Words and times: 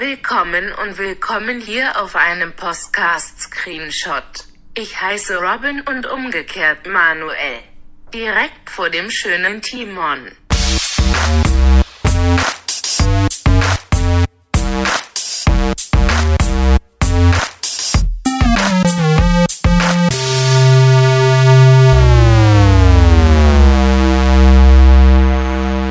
Willkommen 0.00 0.72
und 0.82 0.96
willkommen 0.96 1.60
hier 1.60 2.00
auf 2.00 2.16
einem 2.16 2.54
Postcast-Screenshot. 2.54 4.46
Ich 4.72 4.98
heiße 4.98 5.36
Robin 5.36 5.82
und 5.82 6.06
umgekehrt 6.06 6.86
Manuel. 6.86 7.36
Direkt 8.14 8.70
vor 8.70 8.88
dem 8.88 9.10
schönen 9.10 9.60
Timon. 9.60 10.32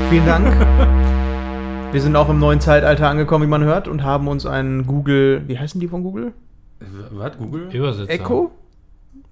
Vielen 0.09 0.25
Dank. 0.25 1.19
Wir 1.91 2.01
sind 2.01 2.15
auch 2.15 2.29
im 2.29 2.39
neuen 2.39 2.61
Zeitalter 2.61 3.09
angekommen, 3.09 3.45
wie 3.45 3.49
man 3.49 3.63
hört, 3.63 3.87
und 3.87 4.03
haben 4.03 4.27
uns 4.27 4.45
einen 4.45 4.85
Google, 4.85 5.43
wie 5.47 5.57
heißen 5.57 5.79
die 5.81 5.87
von 5.87 6.03
Google? 6.03 6.33
Was, 7.11 7.37
Google? 7.37 7.69
Übersetzer. 7.73 8.11
Echo? 8.11 8.51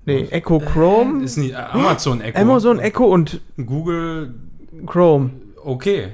Nee, 0.06 0.28
Echo 0.32 0.60
Chrome. 0.60 1.24
Ist 1.24 1.38
nicht 1.38 1.56
Amazon 1.56 2.22
Echo. 2.22 2.40
Amazon 2.40 2.80
Echo 2.80 3.06
und 3.06 3.42
Google 3.64 4.34
Chrome. 4.86 5.30
okay. 5.64 6.10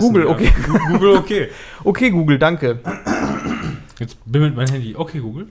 Google 0.00 0.22
die, 0.24 0.28
okay. 0.28 0.52
Gu- 0.66 0.92
Google 0.92 1.16
okay. 1.16 1.48
Okay, 1.84 2.10
Google, 2.10 2.38
danke. 2.38 2.78
Jetzt 3.98 4.18
bimmelt 4.26 4.54
mein 4.56 4.68
Handy. 4.68 4.94
Okay, 4.96 5.20
Google. 5.20 5.46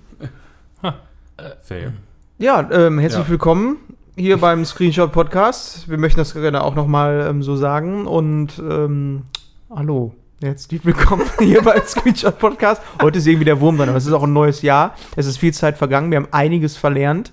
Fail. 1.64 1.94
Ja, 2.38 2.68
ähm, 2.72 3.00
herzlich 3.00 3.24
Ja. 3.26 3.30
willkommen 3.30 3.78
hier 4.16 4.38
beim 4.38 4.66
Screenshot 4.66 5.12
Podcast. 5.12 5.90
Wir 5.90 5.98
möchten 5.98 6.20
das 6.20 6.34
gerne 6.34 6.64
auch 6.64 6.76
nochmal 6.76 7.26
ähm, 7.30 7.42
so 7.44 7.56
sagen. 7.56 8.06
Und 8.08 8.60
ähm, 8.60 9.24
hallo, 9.70 10.16
herzlich 10.42 10.86
willkommen 10.86 11.26
hier 11.40 11.62
beim 11.62 11.82
Screenshot 11.86 12.40
Podcast. 12.40 12.82
Heute 13.02 13.18
ist 13.18 13.28
irgendwie 13.28 13.46
der 13.46 13.60
Wurm 13.60 13.78
drin, 13.78 13.90
aber 13.90 13.98
es 13.98 14.06
ist 14.06 14.14
auch 14.14 14.24
ein 14.24 14.34
neues 14.34 14.62
Jahr. 14.62 14.96
Es 15.16 15.26
ist 15.26 15.38
viel 15.38 15.54
Zeit 15.54 15.78
vergangen, 15.78 16.10
wir 16.12 16.18
haben 16.18 16.30
einiges 16.32 16.78
verlernt. 16.78 17.32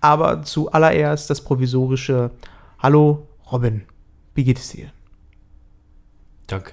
Aber 0.00 0.42
zuallererst 0.42 1.28
das 1.30 1.42
provisorische 1.42 2.30
Hallo, 2.78 3.26
Robin. 3.50 3.82
Wie 4.34 4.44
geht 4.44 4.58
es 4.58 4.70
dir? 4.70 4.90
Danke. 6.46 6.72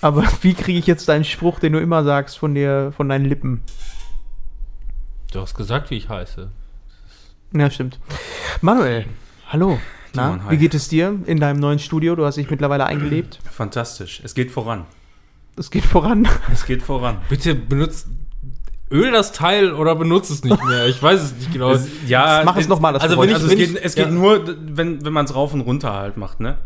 Aber 0.00 0.24
wie 0.42 0.54
kriege 0.54 0.78
ich 0.78 0.86
jetzt 0.86 1.08
deinen 1.08 1.24
Spruch, 1.24 1.58
den 1.60 1.72
du 1.72 1.80
immer 1.80 2.04
sagst, 2.04 2.38
von 2.38 2.54
dir, 2.54 2.92
von 2.96 3.08
deinen 3.08 3.24
Lippen? 3.24 3.62
Du 5.32 5.40
hast 5.40 5.54
gesagt, 5.54 5.90
wie 5.90 5.96
ich 5.96 6.08
heiße. 6.08 6.50
Ja, 7.52 7.70
stimmt. 7.70 7.98
Manuel, 8.60 9.06
hallo. 9.48 9.78
Na, 10.14 10.38
wie 10.48 10.56
geht 10.56 10.74
es 10.74 10.88
dir 10.88 11.18
in 11.26 11.38
deinem 11.40 11.60
neuen 11.60 11.78
Studio? 11.78 12.16
Du 12.16 12.24
hast 12.24 12.36
dich 12.36 12.50
mittlerweile 12.50 12.86
eingelebt. 12.86 13.38
Fantastisch. 13.50 14.20
Es 14.24 14.34
geht 14.34 14.50
voran. 14.50 14.84
Es 15.56 15.70
geht 15.70 15.84
voran. 15.84 16.26
Es 16.52 16.64
geht 16.66 16.82
voran. 16.82 17.18
Bitte 17.28 17.54
benutzt 17.54 18.06
Öl 18.90 19.12
das 19.12 19.32
Teil 19.32 19.72
oder 19.74 19.94
benutzt 19.96 20.30
es 20.30 20.44
nicht 20.44 20.64
mehr. 20.64 20.86
Ich 20.86 21.02
weiß 21.02 21.20
es 21.20 21.34
nicht 21.34 21.52
genau. 21.52 21.72
Es- 21.72 21.88
ja, 22.06 22.42
Mach 22.44 22.56
es 22.56 22.68
noch 22.68 22.80
mal, 22.80 22.92
das 22.94 23.02
Also, 23.02 23.18
wenn 23.20 23.28
ich, 23.28 23.34
also 23.34 23.50
wenn 23.50 23.58
es 23.60 23.66
geht, 23.68 23.76
ich- 23.78 23.84
es 23.84 23.94
geht 23.94 24.06
ja. 24.06 24.10
nur, 24.10 24.44
wenn, 24.66 25.04
wenn 25.04 25.12
man 25.12 25.26
es 25.26 25.34
rauf 25.34 25.52
und 25.52 25.60
runter 25.60 25.92
halt 25.92 26.16
macht, 26.16 26.40
ne? 26.40 26.56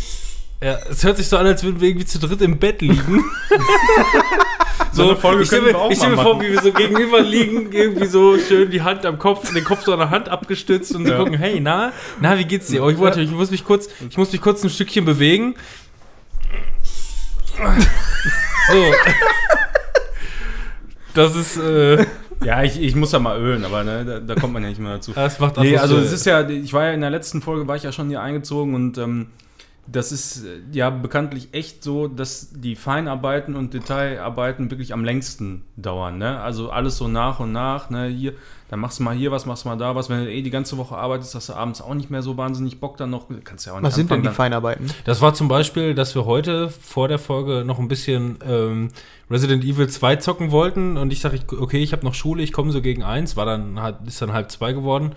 ja, 0.62 0.78
es 0.88 1.02
hört 1.02 1.16
sich 1.16 1.26
so 1.28 1.36
an, 1.36 1.46
als 1.46 1.64
würden 1.64 1.80
wir 1.80 1.88
irgendwie 1.88 2.06
zu 2.06 2.20
dritt 2.20 2.40
im 2.42 2.58
Bett 2.60 2.80
liegen. 2.80 3.24
So 4.92 5.04
eine 5.04 5.16
Folge 5.16 5.42
ich 5.42 5.48
stelle 5.48 5.62
können 5.62 5.74
wir 5.74 5.78
mir, 5.78 5.84
auch 5.86 5.90
ich 5.90 5.96
stell 5.98 6.10
mal 6.10 6.16
mir 6.16 6.22
vor, 6.22 6.40
wie 6.42 6.52
wir 6.52 6.60
so 6.60 6.72
gegenüber 6.72 7.20
liegen, 7.20 7.72
irgendwie 7.72 8.06
so 8.06 8.38
schön 8.38 8.70
die 8.70 8.82
Hand 8.82 9.06
am 9.06 9.18
Kopf, 9.18 9.52
den 9.52 9.64
Kopf 9.64 9.84
so 9.84 9.92
an 9.92 9.98
der 10.00 10.10
Hand 10.10 10.28
abgestützt 10.28 10.94
und 10.94 11.06
so 11.06 11.12
Ja. 11.12 11.18
gucken, 11.18 11.34
hey, 11.38 11.60
na, 11.60 11.92
na, 12.20 12.38
wie 12.38 12.44
geht's 12.44 12.66
dir? 12.66 12.82
Oh, 12.84 12.90
ich 12.90 12.98
wollte, 12.98 13.20
ich 13.20 13.30
muss 13.30 13.50
mich 13.50 13.64
kurz, 13.64 13.88
ich 14.08 14.16
muss 14.18 14.32
mich 14.32 14.40
kurz 14.40 14.62
ein 14.62 14.70
Stückchen 14.70 15.04
bewegen. 15.04 15.54
So. 18.70 18.92
Das 21.14 21.36
ist, 21.36 21.56
äh, 21.58 22.04
Ja, 22.44 22.62
ich, 22.62 22.80
ich 22.80 22.94
muss 22.96 23.12
ja 23.12 23.18
mal 23.18 23.38
ölen, 23.40 23.64
aber 23.64 23.84
ne, 23.84 24.04
da, 24.04 24.18
da 24.20 24.34
kommt 24.34 24.52
man 24.52 24.62
ja 24.62 24.68
nicht 24.70 24.80
mehr 24.80 24.94
dazu. 24.94 25.12
das 25.12 25.38
macht 25.38 25.58
Nee, 25.58 25.76
also 25.76 25.96
es 25.98 26.12
ist 26.12 26.26
ja, 26.26 26.48
ich 26.48 26.72
war 26.72 26.86
ja 26.86 26.92
in 26.92 27.00
der 27.00 27.10
letzten 27.10 27.40
Folge, 27.42 27.68
war 27.68 27.76
ich 27.76 27.82
ja 27.84 27.92
schon 27.92 28.08
hier 28.08 28.20
eingezogen 28.20 28.74
und 28.74 28.98
ähm, 28.98 29.26
das 29.86 30.12
ist 30.12 30.44
äh, 30.44 30.60
ja 30.72 30.90
bekanntlich 30.90 31.48
echt 31.52 31.82
so, 31.82 32.06
dass 32.06 32.50
die 32.52 32.76
Feinarbeiten 32.76 33.56
und 33.56 33.74
Detailarbeiten 33.74 34.70
wirklich 34.70 34.92
am 34.92 35.04
längsten 35.04 35.62
dauern. 35.76 36.18
Ne? 36.18 36.40
Also 36.40 36.70
alles 36.70 36.96
so 36.96 37.08
nach 37.08 37.40
und 37.40 37.50
nach. 37.50 37.90
Ne? 37.90 38.06
Hier, 38.06 38.34
dann 38.68 38.78
machst 38.78 39.00
du 39.00 39.02
mal 39.02 39.14
hier 39.14 39.32
was, 39.32 39.44
machst 39.44 39.64
du 39.64 39.68
mal 39.68 39.76
da 39.76 39.96
was. 39.96 40.08
Wenn 40.08 40.24
du 40.24 40.30
eh 40.30 40.40
die 40.40 40.50
ganze 40.50 40.78
Woche 40.78 40.96
arbeitest, 40.96 41.34
hast 41.34 41.48
du 41.48 41.54
abends 41.54 41.82
auch 41.82 41.94
nicht 41.94 42.10
mehr 42.10 42.22
so 42.22 42.36
wahnsinnig 42.36 42.78
Bock 42.78 42.96
dann 42.96 43.10
noch. 43.10 43.26
Kannst 43.42 43.66
ja 43.66 43.72
auch 43.72 43.80
nicht 43.80 43.86
Was 43.86 43.96
sind 43.96 44.10
denn 44.10 44.22
die 44.22 44.28
anfangen, 44.28 44.52
Feinarbeiten? 44.52 44.90
Das 45.04 45.20
war 45.20 45.34
zum 45.34 45.48
Beispiel, 45.48 45.94
dass 45.94 46.14
wir 46.14 46.26
heute 46.26 46.68
vor 46.68 47.08
der 47.08 47.18
Folge 47.18 47.64
noch 47.66 47.80
ein 47.80 47.88
bisschen 47.88 48.38
ähm, 48.46 48.88
Resident 49.30 49.64
Evil 49.64 49.88
2 49.88 50.16
zocken 50.16 50.52
wollten 50.52 50.96
und 50.96 51.12
ich 51.12 51.20
sage, 51.20 51.40
okay, 51.58 51.82
ich 51.82 51.92
habe 51.92 52.04
noch 52.04 52.14
Schule, 52.14 52.42
ich 52.42 52.52
komme 52.52 52.70
so 52.70 52.80
gegen 52.80 53.02
eins, 53.02 53.36
war 53.36 53.46
dann 53.46 53.80
halt, 53.80 53.96
ist 54.06 54.22
dann 54.22 54.32
halb 54.32 54.50
zwei 54.52 54.72
geworden. 54.72 55.12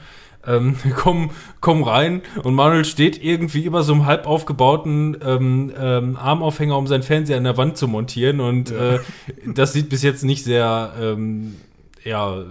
Ähm, 0.48 0.76
wir 0.84 0.94
kommen, 0.94 1.32
kommen 1.62 1.84
rein 1.84 2.22
und 2.44 2.54
Manuel 2.54 2.86
steht 2.86 3.24
irgendwie 3.24 3.64
über 3.64 3.84
so 3.84 3.94
einem 3.94 4.06
halb 4.06 4.28
aufgebauten 4.28 5.18
ähm, 5.26 5.72
ähm, 5.78 6.18
Armaufhänger, 6.18 6.78
um 6.78 6.88
seinen 6.88 7.04
Fernseher 7.04 7.38
an 7.38 7.44
der 7.44 7.58
Wand 7.58 7.78
zu 7.78 7.88
montieren 7.88 8.40
und 8.40 8.72
äh, 8.72 9.00
das 9.46 9.74
sieht 9.74 9.90
bis 9.90 10.04
jetzt 10.04 10.24
nicht 10.24 10.44
sehr, 10.44 10.94
ähm, 11.00 11.56
ja, 12.04 12.46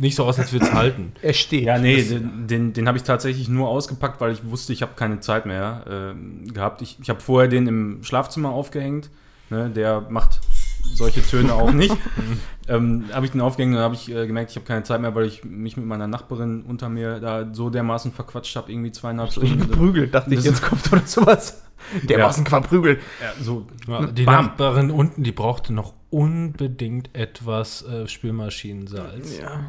nicht 0.00 0.16
so 0.16 0.24
aus, 0.24 0.38
als 0.38 0.52
würde 0.52 0.66
es 0.66 0.72
halten. 0.72 1.12
Er 1.22 1.34
steht. 1.34 1.64
Ja, 1.64 1.78
nee, 1.78 2.02
den, 2.02 2.46
den, 2.46 2.72
den 2.72 2.88
habe 2.88 2.96
ich 2.96 3.04
tatsächlich 3.04 3.48
nur 3.48 3.68
ausgepackt, 3.68 4.20
weil 4.20 4.32
ich 4.32 4.48
wusste, 4.48 4.72
ich 4.72 4.80
habe 4.80 4.92
keine 4.96 5.20
Zeit 5.20 5.44
mehr 5.44 5.84
ähm, 5.90 6.52
gehabt. 6.54 6.80
Ich, 6.80 6.98
ich 7.02 7.10
habe 7.10 7.20
vorher 7.20 7.48
den 7.48 7.66
im 7.66 8.02
Schlafzimmer 8.02 8.50
aufgehängt. 8.50 9.10
Ne, 9.50 9.68
der 9.68 10.06
macht 10.08 10.40
solche 10.84 11.22
Töne 11.22 11.54
auch 11.54 11.72
nicht. 11.72 11.96
ähm, 12.68 13.04
habe 13.12 13.26
ich 13.26 13.32
den 13.32 13.40
aufgehängt 13.40 13.74
und 13.74 13.80
habe 13.82 13.94
ich 13.94 14.10
äh, 14.10 14.26
gemerkt, 14.26 14.50
ich 14.50 14.56
habe 14.56 14.66
keine 14.66 14.82
Zeit 14.82 15.00
mehr, 15.00 15.14
weil 15.14 15.26
ich 15.26 15.44
mich 15.44 15.76
mit 15.76 15.86
meiner 15.86 16.06
Nachbarin 16.06 16.62
unter 16.62 16.88
mir 16.88 17.20
da 17.20 17.52
so 17.52 17.70
dermaßen 17.70 18.12
verquatscht 18.12 18.56
habe, 18.56 18.70
irgendwie 18.72 18.92
zweieinhalb 18.92 19.28
Ich 19.30 19.34
Stunden. 19.36 19.58
geprügelt, 19.60 20.14
dachte 20.14 20.34
ich, 20.34 20.44
jetzt 20.44 20.62
kommt 20.62 20.92
oder 20.92 21.02
sowas. 21.06 21.62
Der 22.02 22.18
Ja. 22.18 22.30
verprügelt. 22.30 23.00
Ja, 23.20 23.42
so, 23.42 23.66
Ja, 23.88 24.06
die 24.06 24.24
Bam. 24.24 24.46
Nachbarin 24.46 24.90
unten, 24.90 25.22
die 25.22 25.32
brauchte 25.32 25.72
noch 25.72 25.94
unbedingt 26.10 27.10
etwas 27.14 27.82
äh, 27.84 28.06
Spülmaschinensalz. 28.06 29.38
Ja. 29.38 29.66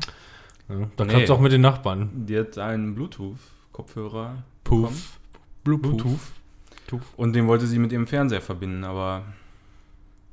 Ja, 0.70 0.88
da 0.96 1.04
Nee. 1.04 1.10
klappt 1.10 1.24
es 1.26 1.30
auch 1.32 1.40
mit 1.40 1.52
den 1.52 1.62
Nachbarn. 1.62 2.10
die 2.28 2.38
hat 2.38 2.58
einen 2.58 2.96
Bluetooth-Kopfhörer. 2.96 4.44
Puff. 4.64 5.20
Bluetooth. 5.64 5.98
Puff. 6.88 7.04
Und 7.16 7.34
den 7.34 7.48
wollte 7.48 7.68
sie 7.68 7.80
mit 7.80 7.92
ihrem 7.94 8.08
Fernseher 8.08 8.42
verbinden, 8.42 8.84
aber 8.84 9.24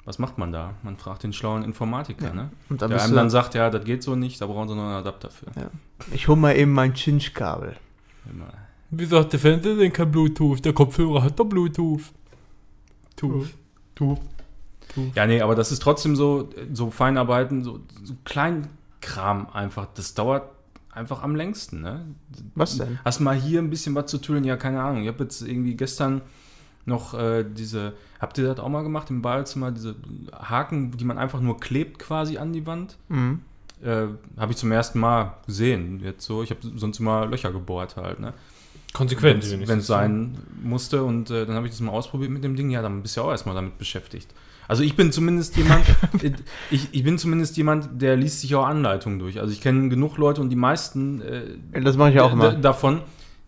was 0.09 0.19
macht 0.19 0.39
man 0.39 0.53
da? 0.53 0.73
Man 0.83 0.97
fragt 0.97 1.23
den 1.23 1.35
schlauen 1.35 1.63
Informatiker, 1.63 2.33
ne? 2.33 2.51
Und 2.71 2.81
dann 2.81 2.89
der 2.91 3.03
einem 3.03 3.15
dann 3.15 3.29
sagt, 3.29 3.55
ja, 3.55 3.69
das 3.69 3.85
geht 3.85 4.03
so 4.03 4.17
nicht, 4.17 4.41
da 4.41 4.47
brauchen 4.47 4.67
sie 4.67 4.75
noch 4.75 4.85
einen 4.85 4.93
Adapter 4.93 5.29
für. 5.29 5.45
ich 6.13 6.29
hol 6.29 6.37
mal 6.37 6.57
eben 6.57 6.73
mein 6.73 6.95
Chinch-Kabel. 6.95 7.77
Wie 8.91 9.05
sagt 9.05 9.35
der 9.35 9.41
Fernseher 9.41 9.77
denn 9.77 9.93
kein 9.93 10.11
Bluetooth? 10.11 10.65
Der 10.65 10.73
Kopfhörer 10.73 11.25
hat 11.25 11.39
doch 11.39 11.45
Bluetooth. 11.45 12.01
Tooth. 13.17 13.51
Tooth. 13.95 14.21
Ja, 15.15 15.27
nee, 15.27 15.43
aber 15.43 15.55
das 15.55 15.73
ist 15.73 15.83
trotzdem 15.83 16.17
so, 16.17 16.49
so 16.73 16.91
Feinarbeiten, 16.91 17.63
so, 17.63 17.81
so 18.03 18.15
Kleinkram 18.25 19.51
einfach. 19.53 19.89
Das 19.95 20.15
dauert 20.15 20.51
einfach 20.91 21.23
am 21.23 21.37
längsten, 21.37 21.83
ne? 21.83 22.07
Was 22.55 22.79
denn? 22.79 22.99
Hast 23.05 23.21
mal 23.21 23.37
hier 23.37 23.61
ein 23.61 23.69
bisschen 23.69 23.95
was 23.95 24.07
zu 24.07 24.17
tun? 24.17 24.43
Ja, 24.45 24.57
keine 24.57 24.83
Ahnung. 24.83 25.03
Ich 25.03 25.09
habe 25.09 25.25
jetzt 25.25 25.43
irgendwie 25.43 25.75
gestern 25.77 26.23
noch 26.89 27.15
äh, 27.15 27.45
diese, 27.45 27.93
habt 28.21 28.39
ihr 28.39 28.47
das 28.49 28.59
auch 28.59 28.69
mal 28.69 28.83
gemacht 28.83 29.11
im 29.11 29.23
Badezimmer, 29.23 29.71
diese 29.71 29.95
Haken, 30.33 30.91
die 30.93 31.05
man 31.05 31.19
einfach 31.19 31.41
nur 31.41 31.61
klebt 31.61 31.99
quasi 32.01 32.39
an 32.39 32.53
die 32.53 32.67
Wand? 32.67 32.97
Mhm. 33.09 33.41
Äh, 33.85 34.07
habe 34.37 34.51
ich 34.51 34.57
zum 34.57 34.73
ersten 34.73 34.99
Mal 34.99 35.35
gesehen. 35.47 36.01
Jetzt 36.03 36.25
so, 36.27 36.43
ich 36.43 36.51
habe 36.51 36.61
sonst 36.75 36.99
immer 36.99 37.27
Löcher 37.27 37.53
gebohrt 37.53 37.97
halt, 37.97 38.19
ne? 38.19 38.35
Konsequent. 38.93 39.45
Wenn 39.69 39.79
es 39.79 39.87
sein 39.87 40.37
musste 40.63 41.05
und 41.05 41.31
äh, 41.31 41.47
dann 41.47 41.55
habe 41.55 41.67
ich 41.67 41.73
das 41.73 41.81
mal 41.81 41.93
ausprobiert 41.93 42.31
mit 42.31 42.43
dem 42.43 42.57
Ding. 42.57 42.71
Ja, 42.71 42.83
dann 42.83 43.03
bist 43.03 43.17
du 43.17 43.21
ja 43.21 43.27
auch 43.27 43.31
erstmal 43.31 43.55
damit 43.55 43.79
beschäftigt. 43.79 44.29
Also 44.67 44.83
ich 44.83 44.97
bin 44.97 45.13
zumindest 45.13 45.57
jemand, 45.57 45.85
ich, 46.71 46.89
ich 46.93 47.05
bin 47.05 47.19
zumindest 47.19 47.57
jemand, 47.57 48.03
der 48.03 48.17
liest 48.17 48.41
sich 48.41 48.55
auch 48.55 48.67
Anleitungen 48.67 49.19
durch. 49.19 49.41
Also 49.41 49.53
ich 49.53 49.61
kenne 49.61 49.89
genug 49.89 50.19
Leute 50.19 50.41
und 50.41 50.51
die 50.51 50.57
meisten 50.57 51.21
äh, 51.23 51.81
Das 51.81 51.97
mache 51.97 52.11
ich 52.11 52.21
auch 52.21 52.33
immer. 52.33 52.53
davon, 52.53 53.03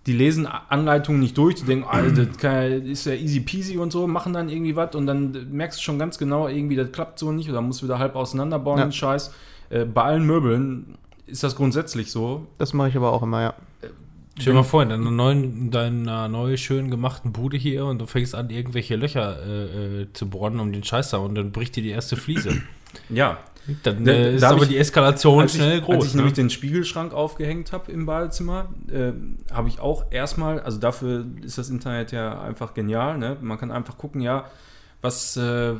die 0.06 0.12
lesen 0.12 0.46
Anleitungen 0.46 1.20
nicht 1.20 1.36
durch, 1.36 1.56
die 1.56 1.64
denken, 1.64 1.84
ah, 1.88 2.00
das 2.02 2.38
kann, 2.38 2.86
ist 2.86 3.04
ja 3.06 3.12
easy 3.12 3.40
peasy 3.40 3.76
und 3.76 3.92
so, 3.92 4.06
machen 4.06 4.32
dann 4.32 4.48
irgendwie 4.48 4.74
was 4.74 4.94
und 4.94 5.06
dann 5.06 5.48
merkst 5.52 5.78
du 5.78 5.82
schon 5.82 5.98
ganz 5.98 6.16
genau, 6.18 6.48
irgendwie 6.48 6.76
das 6.76 6.90
klappt 6.90 7.18
so 7.18 7.32
nicht 7.32 7.50
oder 7.50 7.60
musst 7.60 7.82
wieder 7.82 7.98
halb 7.98 8.16
auseinanderbauen, 8.16 8.78
Ja. 8.78 8.86
den 8.86 8.92
Scheiß. 8.92 9.32
Äh, 9.68 9.84
bei 9.84 10.02
allen 10.02 10.24
Möbeln 10.26 10.96
ist 11.26 11.42
das 11.42 11.54
grundsätzlich 11.54 12.10
so. 12.10 12.46
Das 12.58 12.72
mache 12.72 12.88
ich 12.88 12.96
aber 12.96 13.12
auch 13.12 13.22
immer, 13.22 13.42
ja. 13.42 13.54
Stell 14.38 14.54
dir 14.54 14.60
mal 14.60 14.62
vor, 14.64 14.82
in 14.82 14.88
deiner 14.88 15.10
neuen, 15.10 15.44
in 15.44 15.70
deiner 15.70 16.28
neu 16.28 16.56
schön 16.56 16.90
gemachten 16.90 17.30
Bude 17.32 17.58
hier 17.58 17.84
und 17.84 17.98
du 17.98 18.06
fängst 18.06 18.34
an, 18.34 18.48
irgendwelche 18.48 18.96
Löcher 18.96 19.36
äh, 19.46 20.02
äh, 20.02 20.06
zu 20.14 20.30
bohren 20.30 20.58
um 20.60 20.72
den 20.72 20.82
Scheiß 20.82 21.10
da 21.10 21.18
und 21.18 21.34
dann 21.34 21.52
bricht 21.52 21.76
dir 21.76 21.82
die 21.82 21.90
erste 21.90 22.16
Fliese. 22.16 22.62
Ja, 23.10 23.36
Dann 23.82 24.04
Da- 24.04 24.12
äh, 24.12 24.22
da 24.22 24.28
ist 24.30 24.42
hab 24.44 24.52
aber 24.52 24.62
ich- 24.62 24.68
die 24.70 24.76
Eskalation 24.78 25.40
als 25.42 25.54
schnell 25.54 25.78
ich, 25.78 25.84
groß. 25.84 25.94
Als 25.96 26.04
ich 26.06 26.12
ne? 26.14 26.16
nämlich 26.18 26.34
den 26.34 26.50
Spiegelschrank 26.50 27.12
aufgehängt 27.14 27.72
habe 27.72 27.90
im 27.92 28.06
Badezimmer, 28.06 28.68
äh, 28.90 29.12
habe 29.52 29.68
ich 29.68 29.80
auch 29.80 30.04
erstmal, 30.10 30.60
also 30.60 30.78
dafür 30.78 31.24
ist 31.42 31.58
das 31.58 31.70
Internet 31.70 32.12
ja 32.12 32.40
einfach 32.40 32.74
genial, 32.74 33.18
ne? 33.18 33.36
man 33.40 33.58
kann 33.58 33.70
einfach 33.70 33.96
gucken, 33.98 34.20
ja, 34.20 34.46
was, 35.02 35.36
äh, 35.38 35.72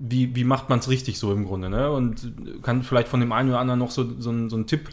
wie, 0.00 0.34
wie 0.34 0.44
macht 0.44 0.68
man 0.68 0.80
es 0.80 0.88
richtig 0.88 1.18
so 1.18 1.32
im 1.32 1.44
Grunde, 1.44 1.70
ne? 1.70 1.92
Und 1.92 2.32
kann 2.62 2.82
vielleicht 2.82 3.06
von 3.06 3.20
dem 3.20 3.30
einen 3.30 3.50
oder 3.50 3.60
anderen 3.60 3.78
noch 3.78 3.92
so, 3.92 4.02
so, 4.18 4.48
so 4.48 4.56
einen 4.56 4.66
Tipp 4.66 4.88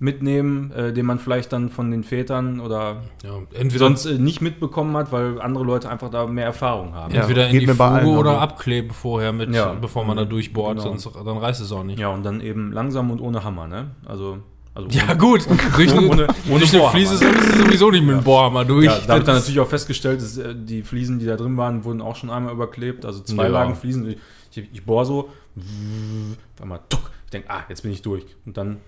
mitnehmen, 0.00 0.72
äh, 0.72 0.92
den 0.92 1.06
man 1.06 1.18
vielleicht 1.18 1.52
dann 1.52 1.68
von 1.68 1.90
den 1.90 2.02
Vätern 2.04 2.58
oder 2.60 3.02
Ja, 3.22 3.30
entweder, 3.52 3.84
sonst 3.84 4.06
äh, 4.06 4.18
nicht 4.18 4.40
mitbekommen 4.40 4.96
hat, 4.96 5.12
weil 5.12 5.40
andere 5.40 5.62
Leute 5.62 5.88
einfach 5.90 6.10
da 6.10 6.26
mehr 6.26 6.46
Erfahrung 6.46 6.94
haben. 6.94 7.14
Ja. 7.14 7.20
entweder 7.20 7.48
in 7.48 7.60
die 7.60 7.66
bei 7.66 7.86
allen 7.86 8.04
Fuge 8.06 8.18
oder 8.18 8.32
so. 8.32 8.38
abkleben 8.38 8.90
vorher, 8.92 9.32
mit, 9.32 9.54
Ja. 9.54 9.74
bevor 9.74 10.04
man 10.04 10.16
da 10.16 10.24
durchbohrt, 10.24 10.78
Genau. 10.78 10.96
sonst 10.96 11.08
dann 11.24 11.36
reißt 11.36 11.60
es 11.60 11.70
auch 11.70 11.84
nicht. 11.84 11.98
Ja, 12.00 12.08
und 12.08 12.24
dann 12.24 12.40
eben 12.40 12.72
langsam 12.72 13.10
und 13.10 13.20
ohne 13.20 13.44
Hammer, 13.44 13.68
ne? 13.68 13.90
Also, 14.06 14.38
also 14.74 14.88
Ja, 14.88 15.04
ohne- 15.04 15.16
gut. 15.18 15.46
Durch, 15.76 15.92
ohne- 15.92 15.98
eine- 15.98 16.26
ohne 16.48 16.58
durch 16.60 16.72
eine 16.72 16.80
Bohrhammer. 16.80 16.90
Fliese 16.90 17.18
du 17.18 17.64
sowieso 17.64 17.90
nicht 17.90 18.02
mit 18.04 18.16
dem 18.16 18.24
Bohrhammer 18.24 18.64
durch. 18.64 18.86
Ja, 18.86 18.98
da 19.06 19.08
habe 19.08 19.18
ich 19.20 19.26
dann 19.26 19.34
natürlich 19.36 19.60
auch 19.60 19.68
festgestellt, 19.68 20.22
dass 20.22 20.38
äh, 20.38 20.54
die 20.56 20.82
Fliesen, 20.82 21.18
die 21.18 21.26
da 21.26 21.36
drin 21.36 21.56
waren, 21.58 21.84
wurden 21.84 22.00
auch 22.00 22.16
schon 22.16 22.30
einmal 22.30 22.54
überklebt. 22.54 23.04
Also 23.04 23.20
zwei 23.20 23.44
Ja. 23.44 23.48
Lagen 23.50 23.74
Fliesen. 23.74 24.08
Ich, 24.08 24.16
ich, 24.56 24.68
ich 24.72 24.84
bohre 24.84 25.04
so, 25.04 25.28
auf 25.58 26.62
einmal 26.62 26.80
tuck. 26.88 27.10
Ich 27.26 27.30
denke, 27.30 27.50
ah, 27.50 27.64
jetzt 27.68 27.82
bin 27.82 27.92
ich 27.92 28.02
durch. 28.02 28.24
Und 28.46 28.56
dann 28.56 28.78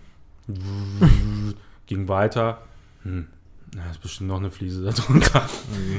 ging 1.87 2.09
weiter. 2.09 2.63
Hm, 3.03 3.29
na, 3.75 3.91
ist 3.91 4.03
bestimmt 4.03 4.29
noch 4.29 4.37
eine 4.37 4.51
Fliese 4.51 4.85
da 4.85 4.91
drunter. 4.91 5.49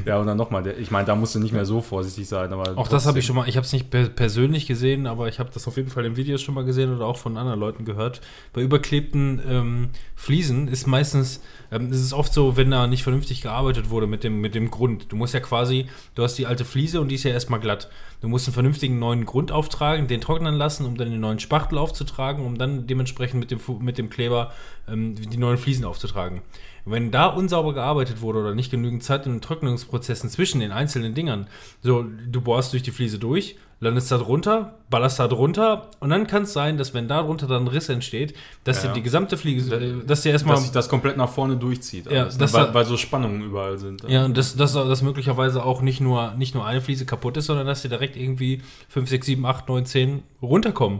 Ja, 0.05 0.19
und 0.19 0.27
dann 0.27 0.37
nochmal. 0.37 0.67
Ich 0.79 0.91
meine, 0.91 1.07
da 1.07 1.15
musst 1.15 1.33
du 1.33 1.39
nicht 1.39 1.53
mehr 1.53 1.65
so 1.65 1.81
vorsichtig 1.81 2.27
sein. 2.27 2.53
Aber 2.53 2.77
Auch 2.77 2.87
das 2.87 3.07
habe 3.07 3.17
ich 3.17 3.25
schon 3.25 3.35
mal, 3.35 3.49
ich 3.49 3.55
habe 3.57 3.65
es 3.65 3.73
nicht 3.73 3.89
per 3.89 4.09
persönlich 4.09 4.67
gesehen, 4.67 5.07
aber 5.07 5.27
ich 5.27 5.39
habe 5.39 5.49
das 5.51 5.67
auf 5.67 5.75
jeden 5.77 5.89
Fall 5.89 6.05
in 6.05 6.15
Videos 6.15 6.43
schon 6.43 6.53
mal 6.53 6.65
gesehen 6.65 6.95
oder 6.95 7.07
auch 7.07 7.17
von 7.17 7.35
anderen 7.35 7.59
Leuten 7.59 7.83
gehört. 7.83 8.21
Bei 8.53 8.61
überklebten 8.61 9.41
ähm, 9.47 9.89
Fliesen 10.15 10.67
ist 10.67 10.85
meistens, 10.85 11.41
ähm, 11.71 11.89
es 11.89 11.99
ist 11.99 12.13
oft 12.13 12.31
so, 12.31 12.57
wenn 12.57 12.69
da 12.69 12.85
nicht 12.85 13.01
vernünftig 13.01 13.41
gearbeitet 13.41 13.89
wurde 13.89 14.05
mit 14.05 14.23
dem, 14.23 14.39
mit 14.39 14.53
dem 14.53 14.69
Grund. 14.69 15.11
Du 15.11 15.15
musst 15.15 15.33
ja 15.33 15.39
quasi, 15.39 15.87
du 16.13 16.21
hast 16.21 16.37
die 16.37 16.45
alte 16.45 16.65
Fliese 16.65 17.01
und 17.01 17.07
die 17.07 17.15
ist 17.15 17.23
ja 17.23 17.31
erstmal 17.31 17.59
glatt. 17.59 17.89
Du 18.21 18.27
musst 18.27 18.47
einen 18.47 18.53
vernünftigen 18.53 18.99
neuen 18.99 19.25
Grund 19.25 19.51
auftragen, 19.51 20.07
den 20.07 20.21
trocknen 20.21 20.53
lassen, 20.53 20.85
um 20.85 20.95
dann 20.95 21.09
den 21.09 21.19
neuen 21.19 21.39
Spachtel 21.39 21.79
aufzutragen, 21.79 22.45
um 22.45 22.57
dann 22.57 22.85
dementsprechend 22.85 23.39
mit 23.39 23.49
dem, 23.49 23.59
mit 23.79 23.97
dem 23.97 24.11
Kleber 24.11 24.51
ähm, 24.87 25.15
die 25.15 25.37
neuen 25.37 25.57
Fliesen 25.57 25.85
aufzutragen. 25.85 26.41
Wenn 26.85 27.11
da 27.11 27.27
unsauber 27.27 27.73
gearbeitet 27.73 28.19
wurde 28.21 28.39
oder 28.39 28.55
nicht 28.55 28.69
genügend 28.71 29.03
Zeit 29.03 29.25
in 29.25 29.33
den 29.33 29.41
Trocknungsprozessen 29.41 30.29
zwischen 30.29 30.59
den 30.59 30.71
einzelnen 30.71 31.13
Dingern, 31.13 31.47
so 31.81 32.03
du 32.29 32.41
bohrst 32.41 32.73
durch 32.73 32.83
die 32.83 32.91
Fliese 32.91 33.19
durch, 33.19 33.55
landest 33.79 34.11
da 34.11 34.17
drunter, 34.17 34.75
ballerst 34.89 35.19
da 35.19 35.27
drunter 35.27 35.89
und 35.99 36.09
dann 36.09 36.27
kann 36.27 36.43
es 36.43 36.53
sein, 36.53 36.77
dass 36.77 36.93
wenn 36.93 37.07
da 37.07 37.21
drunter 37.23 37.47
dann 37.47 37.63
ein 37.63 37.67
Riss 37.67 37.89
entsteht, 37.89 38.33
dass 38.65 38.81
Ja. 38.83 38.89
dir 38.89 38.95
die 38.95 39.01
gesamte 39.01 39.37
Fliese, 39.37 39.75
äh, 39.75 40.05
dass 40.05 40.21
dir 40.21 40.31
erstmal 40.31 40.55
dass 40.55 40.63
sich 40.63 40.71
das 40.73 40.87
komplett 40.89 41.15
nach 41.17 41.29
vorne 41.29 41.55
durchzieht. 41.57 42.09
Ja, 42.11 42.23
alles, 42.23 42.37
ne? 42.37 42.51
weil, 42.53 42.61
hat- 42.63 42.73
weil 42.73 42.85
so 42.85 42.95
Spannungen 42.97 43.41
überall 43.41 43.77
sind. 43.77 44.03
ja, 44.09 44.25
und 44.25 44.37
dass 44.37 44.55
das, 44.55 44.73
das 44.73 45.01
möglicherweise 45.01 45.63
auch 45.65 45.81
nicht 45.81 45.99
nur, 46.01 46.33
nicht 46.35 46.53
nur 46.55 46.65
eine 46.65 46.81
Fliese 46.81 47.05
kaputt 47.05 47.35
ist, 47.37 47.45
sondern 47.47 47.65
dass 47.67 47.81
dir 47.81 47.89
direkt 47.89 48.15
irgendwie 48.17 48.61
5, 48.89 49.09
6, 49.09 49.25
7, 49.25 49.45
8, 49.45 49.67
9, 49.69 49.85
10 49.85 50.23
runterkommen. 50.41 50.99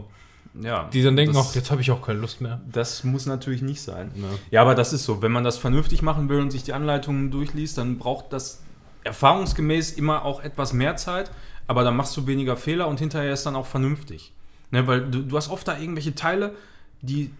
Ja 0.60 0.88
Die 0.92 1.02
dann 1.02 1.16
denken, 1.16 1.36
ach, 1.36 1.54
jetzt 1.54 1.70
habe 1.70 1.80
ich 1.80 1.90
auch 1.90 2.02
keine 2.02 2.20
Lust 2.20 2.40
mehr. 2.40 2.60
Das 2.70 3.04
muss 3.04 3.26
natürlich 3.26 3.62
nicht 3.62 3.80
sein. 3.80 4.10
Ja. 4.14 4.22
Ja, 4.50 4.62
aber 4.62 4.74
das 4.74 4.92
ist 4.92 5.04
so. 5.04 5.22
Wenn 5.22 5.32
man 5.32 5.44
das 5.44 5.58
vernünftig 5.58 6.02
machen 6.02 6.28
will 6.28 6.40
und 6.40 6.50
sich 6.50 6.62
die 6.62 6.72
Anleitungen 6.72 7.30
durchliest, 7.30 7.78
dann 7.78 7.98
braucht 7.98 8.32
das 8.32 8.62
erfahrungsgemäß 9.04 9.92
immer 9.92 10.24
auch 10.24 10.42
etwas 10.42 10.72
mehr 10.72 10.96
Zeit, 10.96 11.30
aber 11.66 11.84
dann 11.84 11.96
machst 11.96 12.16
du 12.16 12.26
weniger 12.26 12.56
Fehler 12.56 12.88
und 12.88 12.98
hinterher 12.98 13.32
ist 13.32 13.44
dann 13.44 13.56
auch 13.56 13.66
vernünftig. 13.66 14.32
Ne, 14.70 14.86
weil 14.86 15.02
du, 15.08 15.22
du 15.22 15.36
hast 15.36 15.50
oft 15.50 15.68
da 15.68 15.78
irgendwelche 15.78 16.14
Teile, 16.14 16.54
die, 17.00 17.30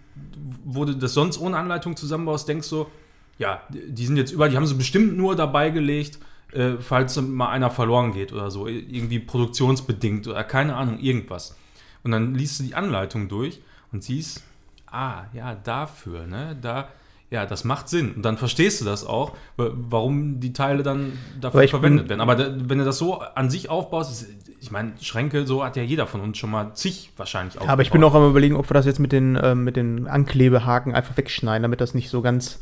wo 0.65 0.85
du 0.85 0.95
das 0.95 1.15
sonst 1.15 1.39
ohne 1.39 1.57
Anleitung 1.57 1.97
zusammenbaust, 1.97 2.47
denkst 2.47 2.69
so, 2.69 2.91
ja, 3.39 3.63
die 3.71 4.07
sind 4.07 4.17
jetzt 4.17 4.31
über, 4.31 4.49
die 4.49 4.57
haben 4.57 4.67
sie 4.67 4.75
bestimmt 4.75 5.17
nur 5.17 5.35
dabei 5.35 5.71
gelegt, 5.71 6.19
äh, 6.53 6.75
falls 6.79 7.21
mal 7.21 7.49
einer 7.49 7.71
verloren 7.71 8.13
geht 8.13 8.33
oder 8.33 8.51
so, 8.51 8.69
irgendwie 8.69 9.19
produktionsbedingt 9.19 10.29
oder 10.29 10.45
keine 10.45 10.77
Ahnung, 10.77 11.01
irgendwas. 11.01 11.57
Und 12.05 12.13
dann 12.13 12.35
liest 12.35 12.61
du 12.61 12.65
die 12.65 12.75
Anleitung 12.75 13.29
durch 13.29 13.61
und 13.93 14.05
siehst, 14.05 14.43
ah, 14.91 15.25
ja, 15.33 15.55
dafür, 15.55 16.27
ne, 16.27 16.57
da, 16.61 16.89
ja, 17.31 17.47
das 17.47 17.65
macht 17.65 17.89
Sinn. 17.89 18.13
Und 18.15 18.23
dann 18.23 18.37
verstehst 18.37 18.81
du 18.81 18.85
das 18.85 19.05
auch, 19.05 19.33
wa- 19.57 19.71
warum 19.75 20.39
die 20.39 20.53
Teile 20.53 20.83
dann 20.83 21.13
dafür 21.41 21.61
verwendet 21.71 22.09
werden. 22.09 22.21
Aber 22.21 22.37
da, 22.37 22.55
wenn 22.69 22.79
du 22.79 22.85
das 22.85 22.99
so 22.99 23.19
an 23.21 23.51
sich 23.51 23.71
aufbaust, 23.71 24.27
ich 24.61 24.71
meine, 24.71 24.93
Schränke, 25.01 25.47
so 25.47 25.65
hat 25.65 25.77
ja 25.77 25.83
jeder 25.83 26.07
von 26.07 26.21
uns 26.21 26.39
schon 26.39 26.51
mal 26.51 26.75
zig 26.75 27.11
wahrscheinlich 27.17 27.61
Aber 27.61 27.83
ich 27.83 27.91
bin 27.91 28.03
auch 28.05 28.15
am 28.15 28.29
überlegen, 28.31 28.57
ob 28.57 28.69
wir 28.71 28.75
das 28.75 28.87
jetzt 28.87 29.01
mit 29.01 29.13
den, 29.13 29.39
ähm, 29.43 29.65
mit 29.65 29.77
den 29.77 30.07
Anklebehaken 30.07 30.95
einfach 30.95 31.17
wegschneiden, 31.17 31.63
damit 31.63 31.81
das 31.81 31.95
nicht 31.95 32.09
so 32.11 32.23
ganz 32.23 32.61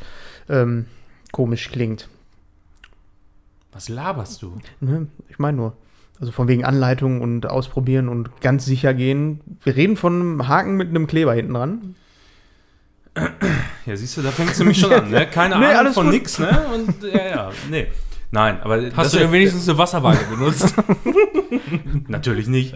ähm, 0.48 0.86
komisch 1.32 1.68
klingt. 1.70 2.08
Was 3.72 3.88
laberst 3.88 4.42
du? 4.42 4.58
Ne? 4.80 5.06
Ich 5.28 5.38
meine 5.38 5.56
nur. 5.56 5.76
Also 6.22 6.30
von 6.30 6.46
wegen 6.46 6.64
Anleitung 6.64 7.20
und 7.20 7.46
ausprobieren 7.46 8.08
und 8.08 8.40
ganz 8.40 8.64
sicher 8.64 8.94
gehen. 8.94 9.40
Wir 9.64 9.74
reden 9.74 9.96
von 9.96 10.14
einem 10.14 10.46
Haken 10.46 10.76
mit 10.76 10.88
einem 10.90 11.08
Kleber 11.08 11.34
hinten 11.34 11.54
dran. 11.54 11.94
Ja, 13.86 13.96
siehst 13.96 14.16
du, 14.16 14.22
da 14.22 14.30
fängt 14.30 14.52
es 14.52 14.58
nämlich 14.60 14.78
schon 14.78 14.92
an, 14.92 15.10
ne? 15.10 15.26
Keine 15.32 15.58
Nee, 15.58 15.64
Ahnung 15.66 15.76
alles 15.78 15.94
von 15.94 16.04
gut. 16.06 16.14
nix, 16.14 16.38
ne? 16.38 16.64
Und 16.72 17.02
ja, 17.12 17.26
ja, 17.28 17.50
nee. 17.68 17.88
Nein, 18.30 18.60
aber 18.62 18.76
Hast 18.84 18.96
das 18.96 19.10
du 19.10 19.18
denn 19.18 19.32
wenigstens 19.32 19.68
eine 19.68 19.76
Wasserwaage 19.78 20.24
benutzt? 20.30 20.72
natürlich 22.08 22.46
nicht. 22.46 22.74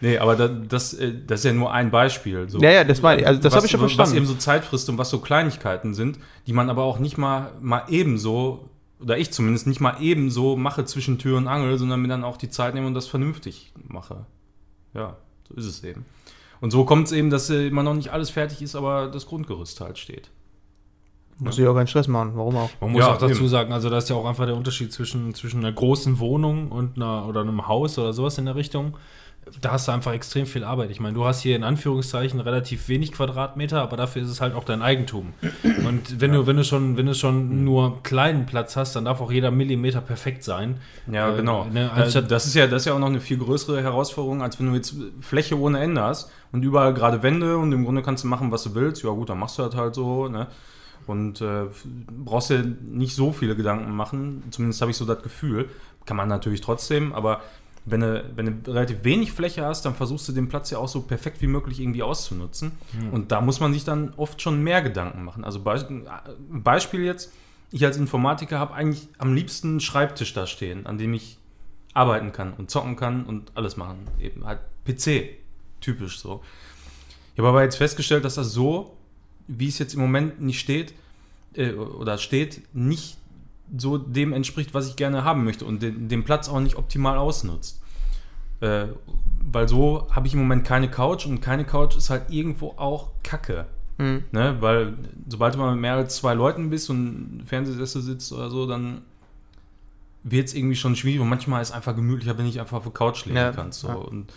Nee, 0.00 0.18
aber 0.18 0.36
da, 0.36 0.46
das, 0.46 0.94
äh, 0.94 1.12
das 1.26 1.40
ist 1.40 1.44
ja 1.46 1.52
nur 1.52 1.72
ein 1.72 1.90
Beispiel. 1.90 2.48
So. 2.48 2.60
Ja, 2.60 2.70
ja, 2.70 2.84
das 2.84 3.02
war- 3.02 3.10
also 3.16 3.40
das 3.40 3.52
Was- 3.52 3.56
habe 3.56 3.66
ich 3.66 3.72
schon 3.72 3.80
Was 3.80 3.92
verstanden. 3.94 4.16
eben 4.18 4.26
so 4.26 4.34
Zeit 4.36 4.64
frisst 4.64 4.88
und 4.88 4.96
was 4.96 5.10
so 5.10 5.18
Kleinigkeiten 5.18 5.92
sind, 5.92 6.20
die 6.46 6.52
man 6.52 6.70
aber 6.70 6.84
auch 6.84 7.00
nicht 7.00 7.18
mal, 7.18 7.50
mal 7.60 7.82
ebenso, 7.88 8.69
oder 9.00 9.18
ich 9.18 9.30
zumindest 9.32 9.66
nicht 9.66 9.80
mal 9.80 9.96
ebenso 10.00 10.56
mache 10.56 10.84
zwischen 10.84 11.18
Tür 11.18 11.38
und 11.38 11.48
Angel, 11.48 11.78
sondern 11.78 12.00
mir 12.02 12.08
dann 12.08 12.24
auch 12.24 12.36
die 12.36 12.50
Zeit 12.50 12.74
nehme 12.74 12.86
und 12.86 12.94
das 12.94 13.06
vernünftig 13.06 13.72
mache. 13.88 14.26
Ja, 14.94 15.16
so 15.48 15.54
ist 15.54 15.66
es 15.66 15.82
eben. 15.84 16.04
Und 16.60 16.70
so 16.70 16.84
kommt 16.84 17.06
es 17.06 17.12
eben, 17.12 17.30
dass 17.30 17.48
äh, 17.48 17.68
immer 17.68 17.82
noch 17.82 17.94
nicht 17.94 18.10
alles 18.12 18.28
fertig 18.30 18.60
ist, 18.60 18.76
aber 18.76 19.08
das 19.08 19.26
Grundgerüst 19.26 19.80
halt 19.80 19.98
steht. 19.98 20.30
Muss 21.38 21.58
ich 21.58 21.66
auch 21.66 21.74
keinen 21.74 21.86
Stress 21.86 22.06
machen. 22.06 22.32
Warum 22.34 22.54
auch? 22.56 22.68
Man 22.82 22.92
muss 22.92 23.00
Ja, 23.00 23.14
auch 23.14 23.18
dazu 23.18 23.40
eben. 23.40 23.48
sagen, 23.48 23.72
also 23.72 23.88
da 23.88 23.96
ist 23.96 24.10
ja 24.10 24.16
auch 24.16 24.26
einfach 24.26 24.44
der 24.44 24.56
Unterschied 24.56 24.92
zwischen, 24.92 25.34
zwischen 25.34 25.60
einer 25.60 25.72
großen 25.72 26.18
Wohnung 26.18 26.70
und 26.70 26.96
einer 26.96 27.26
oder 27.26 27.40
einem 27.40 27.66
Haus 27.66 27.98
oder 27.98 28.12
sowas 28.12 28.36
in 28.36 28.44
der 28.44 28.56
Richtung. 28.56 28.98
Da 29.60 29.72
hast 29.72 29.88
du 29.88 29.92
einfach 29.92 30.12
extrem 30.12 30.46
viel 30.46 30.62
Arbeit. 30.62 30.90
Ich 30.90 31.00
meine, 31.00 31.14
du 31.14 31.24
hast 31.24 31.40
hier 31.40 31.56
in 31.56 31.64
Anführungszeichen 31.64 32.38
relativ 32.40 32.88
wenig 32.88 33.10
Quadratmeter, 33.10 33.82
aber 33.82 33.96
dafür 33.96 34.22
ist 34.22 34.28
es 34.28 34.40
halt 34.40 34.54
auch 34.54 34.64
dein 34.64 34.80
Eigentum. 34.80 35.32
Und 35.86 36.20
wenn 36.20 36.32
du, 36.32 36.46
wenn 36.46 36.56
du 36.56 36.62
schon, 36.62 36.96
wenn 36.96 37.06
du 37.06 37.14
schon 37.14 37.64
nur 37.64 38.02
kleinen 38.02 38.46
Platz 38.46 38.76
hast, 38.76 38.94
dann 38.94 39.06
darf 39.06 39.20
auch 39.20 39.32
jeder 39.32 39.50
Millimeter 39.50 40.02
perfekt 40.02 40.44
sein. 40.44 40.76
Ja, 41.10 41.32
Äh, 41.32 41.36
genau. 41.36 41.64
ne, 41.64 41.90
das, 41.96 42.46
ist 42.46 42.54
ja, 42.54 42.66
das 42.68 42.82
ist 42.82 42.86
ja 42.86 42.92
auch 42.94 42.98
noch 43.00 43.08
eine 43.08 43.20
viel 43.20 43.38
größere 43.38 43.82
Herausforderung, 43.82 44.40
als 44.42 44.60
wenn 44.60 44.66
du 44.66 44.74
jetzt 44.74 44.94
Fläche 45.20 45.58
ohne 45.58 45.80
Ende 45.80 46.02
hast 46.02 46.30
und 46.52 46.62
überall 46.62 46.94
gerade 46.94 47.22
Wände 47.24 47.56
und 47.56 47.72
im 47.72 47.84
Grunde 47.84 48.02
kannst 48.02 48.22
du 48.22 48.28
machen, 48.28 48.52
was 48.52 48.62
du 48.62 48.74
willst. 48.74 49.02
Ja 49.02 49.10
gut, 49.10 49.30
dann 49.30 49.38
machst 49.38 49.58
du 49.58 49.62
das 49.62 49.74
halt 49.74 49.94
so. 49.96 50.28
Ne? 50.28 50.46
Und 51.06 51.40
äh, 51.40 51.64
brauchst 52.24 52.50
dir 52.50 52.62
nicht 52.82 53.16
so 53.16 53.32
viele 53.32 53.56
Gedanken 53.56 53.90
machen. 53.90 54.44
Zumindest 54.50 54.80
habe 54.80 54.92
ich 54.92 54.96
so 54.96 55.06
das 55.06 55.22
Gefühl. 55.22 55.68
Kann 56.06 56.16
man 56.16 56.28
natürlich 56.28 56.60
trotzdem, 56.60 57.12
aber 57.12 57.40
wenn 57.84 58.00
du, 58.00 58.24
wenn 58.36 58.62
du 58.62 58.70
relativ 58.72 59.04
wenig 59.04 59.32
Fläche 59.32 59.64
hast, 59.64 59.84
dann 59.84 59.94
versuchst 59.94 60.28
du 60.28 60.32
den 60.32 60.48
Platz 60.48 60.70
ja 60.70 60.78
auch 60.78 60.88
so 60.88 61.02
perfekt 61.02 61.40
wie 61.40 61.46
möglich 61.46 61.80
irgendwie 61.80 62.02
auszunutzen. 62.02 62.72
Und 63.10 63.32
da 63.32 63.40
muss 63.40 63.60
man 63.60 63.72
sich 63.72 63.84
dann 63.84 64.12
oft 64.16 64.42
schon 64.42 64.62
mehr 64.62 64.82
Gedanken 64.82 65.24
machen. 65.24 65.44
Also 65.44 65.60
Be 65.60 65.72
ein 65.72 66.62
Beispiel 66.62 67.04
jetzt, 67.04 67.32
ich 67.70 67.84
als 67.84 67.96
Informatiker 67.96 68.58
habe 68.58 68.74
eigentlich 68.74 69.08
am 69.18 69.34
liebsten 69.34 69.68
einen 69.68 69.80
Schreibtisch 69.80 70.34
da 70.34 70.46
stehen, 70.46 70.86
an 70.86 70.98
dem 70.98 71.14
ich 71.14 71.38
arbeiten 71.94 72.32
kann 72.32 72.52
und 72.52 72.70
zocken 72.70 72.96
kann 72.96 73.24
und 73.24 73.52
alles 73.54 73.76
machen. 73.76 73.98
Eben 74.20 74.44
halt 74.44 74.60
PC, 74.84 75.30
typisch 75.80 76.18
so. 76.18 76.42
Ich 77.34 77.38
habe 77.38 77.48
aber 77.48 77.62
jetzt 77.62 77.76
festgestellt, 77.76 78.24
dass 78.24 78.34
das 78.34 78.52
so, 78.52 78.96
wie 79.48 79.68
es 79.68 79.78
jetzt 79.78 79.94
im 79.94 80.00
Moment 80.00 80.40
nicht 80.40 80.60
steht, 80.60 80.94
äh, 81.54 81.72
oder 81.72 82.18
steht, 82.18 82.62
nicht 82.74 83.16
so 83.76 83.98
dem 83.98 84.32
entspricht, 84.32 84.74
was 84.74 84.88
ich 84.88 84.96
gerne 84.96 85.24
haben 85.24 85.44
möchte 85.44 85.64
und 85.64 85.82
den, 85.82 86.08
den 86.08 86.24
Platz 86.24 86.48
auch 86.48 86.60
nicht 86.60 86.76
optimal 86.76 87.18
ausnutzt. 87.18 87.80
Äh, 88.60 88.86
weil 89.50 89.68
so 89.68 90.06
habe 90.10 90.26
ich 90.26 90.34
im 90.34 90.40
Moment 90.40 90.64
keine 90.64 90.90
Couch 90.90 91.26
und 91.26 91.40
keine 91.40 91.64
Couch 91.64 91.96
ist 91.96 92.10
halt 92.10 92.30
irgendwo 92.30 92.74
auch 92.76 93.10
Kacke. 93.22 93.66
Hm. 93.98 94.24
Ne? 94.32 94.56
Weil 94.60 94.94
sobald 95.28 95.54
du 95.54 95.58
mal 95.58 95.72
mit 95.72 95.80
mehr 95.80 95.94
als 95.94 96.16
zwei 96.16 96.34
Leuten 96.34 96.70
bist 96.70 96.90
und 96.90 97.42
Fernsehsessel 97.46 98.02
sitzt 98.02 98.32
oder 98.32 98.50
so, 98.50 98.66
dann 98.66 99.02
wird 100.22 100.48
es 100.48 100.54
irgendwie 100.54 100.76
schon 100.76 100.96
schwierig 100.96 101.20
und 101.20 101.28
manchmal 101.28 101.62
ist 101.62 101.68
es 101.68 101.74
einfach 101.74 101.96
gemütlicher, 101.96 102.36
wenn 102.36 102.46
ich 102.46 102.60
einfach 102.60 102.78
auf 102.78 102.82
der 102.82 102.92
Couch 102.92 103.24
legen 103.24 103.36
Ja, 103.36 103.52
kann. 103.52 103.72
So. 103.72 103.88
ja. 103.88 103.94
Und 103.94 104.32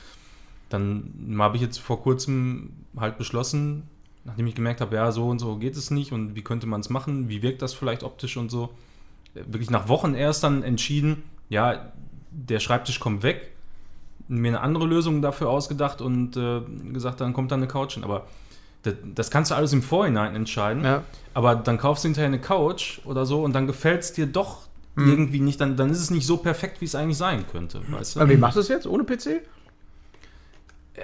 dann 0.70 1.38
habe 1.40 1.58
ich 1.58 1.62
jetzt 1.62 1.80
vor 1.80 2.02
kurzem 2.02 2.72
halt 2.98 3.18
beschlossen, 3.18 3.84
nachdem 4.24 4.48
ich 4.48 4.56
gemerkt 4.56 4.82
habe, 4.82 4.96
ja, 4.96 5.12
so 5.12 5.28
und 5.28 5.40
so 5.40 5.58
geht 5.58 5.76
es 5.76 5.92
nicht 5.92 6.12
und 6.12 6.36
wie 6.36 6.42
könnte 6.42 6.68
man 6.68 6.82
es 6.82 6.90
machen, 6.90 7.30
wie 7.30 7.42
wirkt 7.42 7.62
das 7.62 7.74
vielleicht 7.74 8.04
optisch 8.04 8.38
und 8.38 8.50
so, 8.50 8.70
wirklich 9.34 9.70
nach 9.70 9.88
Wochen 9.88 10.14
erst 10.14 10.44
dann 10.44 10.64
entschieden, 10.64 11.24
ja, 11.50 11.92
der 12.32 12.60
Schreibtisch 12.60 13.00
kommt 13.00 13.24
weg, 13.24 13.52
mir 14.28 14.50
eine 14.50 14.62
andere 14.62 14.86
Lösung 14.86 15.22
dafür 15.22 15.50
ausgedacht 15.50 16.02
und 16.02 16.38
äh, 16.38 16.62
gesagt, 16.92 17.22
dann 17.22 17.34
kommt 17.34 17.52
da 17.52 17.56
eine 17.56 17.68
Couch 17.68 17.94
hin. 17.96 18.04
Aber 18.04 18.28
das, 18.84 18.96
das 19.16 19.32
kannst 19.32 19.52
du 19.52 19.56
alles 19.56 19.74
im 19.74 19.82
Vorhinein 19.84 20.36
entscheiden. 20.36 20.84
Ja. 20.84 21.04
Aber 21.34 21.56
dann 21.56 21.78
kaufst 21.78 22.04
du 22.04 22.08
hinterher 22.08 22.28
eine 22.28 22.40
Couch 22.40 23.00
oder 23.06 23.26
so 23.26 23.44
und 23.44 23.54
dann 23.54 23.68
gefällt 23.68 24.02
es 24.02 24.14
dir 24.14 24.26
doch 24.28 24.60
irgendwie 24.96 25.40
nicht, 25.40 25.60
dann, 25.60 25.76
dann 25.76 25.90
ist 25.90 26.00
es 26.02 26.12
nicht 26.12 26.28
so 26.28 26.38
perfekt, 26.38 26.80
wie 26.80 26.86
es 26.86 26.94
eigentlich 26.94 27.18
sein 27.18 27.46
könnte. 27.52 27.82
Weißt 27.90 28.16
du? 28.16 28.20
Aber 28.20 28.30
wie 28.30 28.38
machst 28.38 28.58
du 28.58 28.62
es 28.62 28.68
jetzt? 28.68 28.86
Ohne 28.86 29.04
PC? 29.04 29.42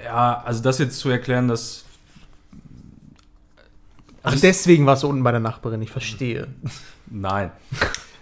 Ja, 0.04 0.42
also 0.44 0.62
das 0.62 0.78
jetzt 0.78 0.98
zu 1.00 1.08
erklären, 1.08 1.48
dass. 1.48 1.84
Ach, 4.22 4.30
Also- 4.30 4.42
deswegen 4.42 4.86
warst 4.86 5.02
du 5.02 5.08
unten 5.08 5.24
bei 5.24 5.32
der 5.32 5.40
Nachbarin, 5.40 5.82
ich 5.82 5.90
verstehe. 5.90 6.46
Nein. 7.06 7.50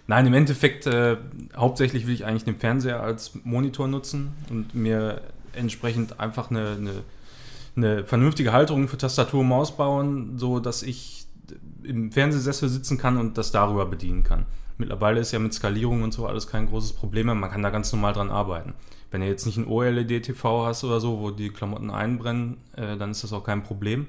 Nein, 0.08 0.26
im 0.26 0.32
Endeffekt, 0.32 0.86
äh, 0.86 1.18
hauptsächlich 1.54 2.06
will 2.06 2.14
ich 2.14 2.24
eigentlich 2.24 2.44
den 2.44 2.56
Fernseher 2.56 3.02
als 3.02 3.38
Monitor 3.44 3.86
nutzen 3.88 4.32
und 4.48 4.74
mir 4.74 5.20
entsprechend 5.52 6.18
einfach 6.18 6.50
eine, 6.50 6.70
eine, 6.70 6.92
eine 7.76 8.04
vernünftige 8.04 8.52
Halterung 8.52 8.88
für 8.88 8.96
Tastatur 8.96 9.40
und 9.40 9.48
Maus 9.48 9.76
bauen, 9.76 10.38
so 10.38 10.60
dass 10.60 10.82
ich 10.82 11.26
im 11.82 12.10
Fernsehsessel 12.10 12.70
sitzen 12.70 12.96
kann 12.96 13.18
und 13.18 13.36
das 13.36 13.52
darüber 13.52 13.84
bedienen 13.84 14.24
kann. 14.24 14.46
Mittlerweile 14.78 15.20
ist 15.20 15.32
ja 15.32 15.40
mit 15.40 15.52
Skalierung 15.52 16.02
und 16.02 16.14
so 16.14 16.26
alles 16.26 16.46
kein 16.46 16.68
großes 16.68 16.94
Problem 16.94 17.26
mehr. 17.26 17.34
Man 17.34 17.50
kann 17.50 17.62
da 17.62 17.68
ganz 17.68 17.92
normal 17.92 18.14
dran 18.14 18.30
arbeiten. 18.30 18.72
Wenn 19.10 19.20
du 19.20 19.26
jetzt 19.26 19.44
nicht 19.44 19.58
ein 19.58 19.66
OLED-TV 19.66 20.64
hast 20.64 20.84
oder 20.84 21.00
so, 21.00 21.20
wo 21.20 21.30
die 21.32 21.50
Klamotten 21.50 21.90
einbrennen, 21.90 22.56
äh, 22.76 22.96
dann 22.96 23.10
ist 23.10 23.24
das 23.24 23.34
auch 23.34 23.44
kein 23.44 23.62
Problem. 23.62 24.06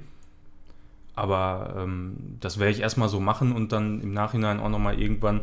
Aber 1.15 1.73
ähm, 1.77 2.37
das 2.39 2.57
werde 2.57 2.71
ich 2.71 2.79
erstmal 2.79 3.09
so 3.09 3.19
machen 3.19 3.51
und 3.51 3.73
dann 3.73 3.99
im 3.99 4.13
Nachhinein 4.13 4.61
auch 4.61 4.69
nochmal 4.69 4.97
irgendwann 4.97 5.41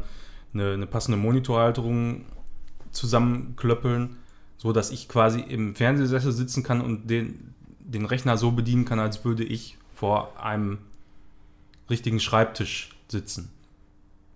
eine, 0.54 0.72
eine 0.72 0.86
passende 0.86 1.18
Monitorhalterung 1.18 2.26
zusammenklöppeln, 2.90 4.16
so 4.56 4.72
dass 4.72 4.90
ich 4.90 5.08
quasi 5.08 5.40
im 5.40 5.74
Fernsehsessel 5.74 6.32
sitzen 6.32 6.62
kann 6.62 6.80
und 6.80 7.10
den, 7.10 7.54
den 7.80 8.06
Rechner 8.06 8.36
so 8.36 8.52
bedienen 8.52 8.84
kann, 8.84 8.98
als 8.98 9.24
würde 9.24 9.44
ich 9.44 9.76
vor 9.94 10.42
einem 10.42 10.78
richtigen 11.88 12.20
Schreibtisch 12.20 12.96
sitzen. 13.08 13.50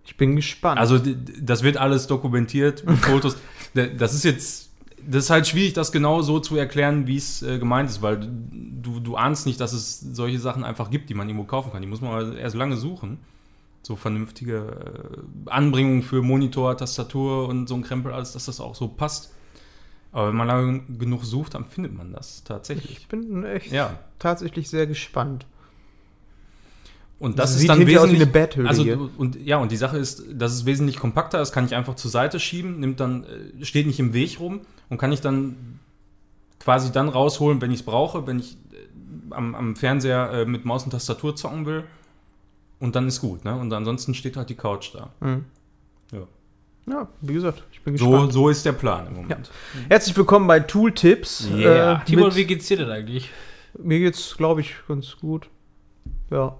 Ich 0.04 0.16
bin 0.16 0.36
gespannt. 0.36 0.80
Also 0.80 0.98
das 0.98 1.62
wird 1.62 1.76
alles 1.76 2.06
dokumentiert 2.06 2.86
mit 2.86 2.98
Fotos. 3.04 3.36
Das 3.74 4.14
ist 4.14 4.24
jetzt, 4.24 4.70
das 5.06 5.24
ist 5.24 5.30
halt 5.30 5.46
schwierig, 5.46 5.72
das 5.72 5.92
genau 5.92 6.22
so 6.22 6.40
zu 6.40 6.56
erklären, 6.56 7.06
wie 7.06 7.16
es 7.16 7.42
äh, 7.42 7.58
gemeint 7.58 7.90
ist, 7.90 8.02
weil 8.02 8.18
du, 8.18 9.00
du 9.00 9.16
ahnst 9.16 9.46
nicht, 9.46 9.60
dass 9.60 9.72
es 9.72 10.00
solche 10.00 10.38
Sachen 10.38 10.64
einfach 10.64 10.90
gibt, 10.90 11.10
die 11.10 11.14
man 11.14 11.28
irgendwo 11.28 11.44
kaufen 11.44 11.70
kann. 11.72 11.82
Die 11.82 11.88
muss 11.88 12.00
man 12.00 12.12
aber 12.12 12.36
erst 12.36 12.56
lange 12.56 12.76
suchen. 12.76 13.18
So 13.82 13.96
vernünftige 13.96 15.22
äh, 15.46 15.50
Anbringungen 15.50 16.02
für 16.02 16.22
Monitor, 16.22 16.76
Tastatur 16.76 17.48
und 17.48 17.66
so 17.66 17.74
ein 17.74 17.82
Krempel, 17.82 18.12
alles, 18.12 18.32
dass 18.32 18.46
das 18.46 18.60
auch 18.60 18.74
so 18.74 18.88
passt. 18.88 19.32
Aber 20.12 20.28
wenn 20.28 20.36
man 20.36 20.48
lange 20.48 20.80
genug 20.98 21.24
sucht, 21.24 21.54
dann 21.54 21.64
findet 21.64 21.96
man 21.96 22.12
das 22.12 22.42
tatsächlich. 22.44 22.98
ich 22.98 23.08
bin 23.08 23.44
echt 23.44 23.72
Ja. 23.72 23.98
tatsächlich 24.18 24.68
sehr 24.68 24.86
gespannt. 24.86 25.46
Und 27.20 27.38
das 27.38 27.52
Sieht 27.52 27.62
ist 27.62 27.68
dann 27.68 27.78
hinterher 27.78 28.00
aus 28.00 28.08
wie 28.08 28.12
wesentlich, 28.12 28.34
eine 28.34 28.46
Betthöhle 28.46 28.68
also 28.68 29.10
und 29.18 29.36
ja 29.44 29.58
und 29.58 29.70
die 29.70 29.76
Sache 29.76 29.98
ist, 29.98 30.24
das 30.32 30.54
ist 30.54 30.64
wesentlich 30.64 30.96
kompakter. 30.96 31.36
Das 31.36 31.52
kann 31.52 31.66
ich 31.66 31.74
einfach 31.74 31.94
zur 31.94 32.10
Seite 32.10 32.40
schieben, 32.40 32.80
nimmt 32.80 32.98
dann 32.98 33.24
äh, 33.24 33.64
steht 33.64 33.86
nicht 33.86 34.00
im 34.00 34.14
Weg 34.14 34.40
rum 34.40 34.62
und 34.88 34.96
kann 34.96 35.12
ich 35.12 35.20
dann 35.20 35.78
quasi 36.58 36.92
dann 36.92 37.10
rausholen, 37.10 37.60
wenn 37.60 37.70
ich 37.72 37.80
es 37.80 37.86
brauche, 37.86 38.26
wenn 38.26 38.38
ich 38.38 38.54
äh, 38.72 39.34
am, 39.34 39.54
am 39.54 39.76
Fernseher 39.76 40.30
äh, 40.32 40.44
mit 40.46 40.64
Maus 40.64 40.84
und 40.84 40.90
Tastatur 40.92 41.36
zocken 41.36 41.66
will. 41.66 41.84
Und 42.80 42.96
dann 42.96 43.06
ist 43.06 43.20
gut, 43.20 43.44
ne? 43.44 43.54
Und 43.54 43.72
ansonsten 43.72 44.14
steht 44.14 44.36
halt 44.36 44.48
die 44.48 44.54
Couch 44.56 44.94
da. 44.94 45.10
Mhm. 45.20 45.44
Ja. 46.12 46.20
Ja, 46.88 47.08
wie 47.20 47.34
gesagt, 47.34 47.62
ich 47.72 47.82
bin 47.82 47.96
So, 47.96 48.10
gespannt. 48.10 48.32
so 48.32 48.48
ist 48.48 48.64
der 48.64 48.72
Plan 48.72 49.06
im 49.06 49.16
Moment. 49.16 49.50
Herzlich 49.88 50.16
willkommen 50.16 50.46
bei 50.46 50.60
Tooltips. 50.60 51.46
Yeah. 51.54 52.00
Äh, 52.00 52.04
Timon, 52.06 52.34
wie 52.34 52.46
geht's 52.46 52.66
dir 52.66 52.78
denn 52.78 52.90
eigentlich? 52.90 53.30
Mir 53.78 53.98
geht's, 54.00 54.34
glaube 54.36 54.62
ich, 54.62 54.74
ganz 54.88 55.16
gut. 55.20 55.48
Ja. 56.30 56.56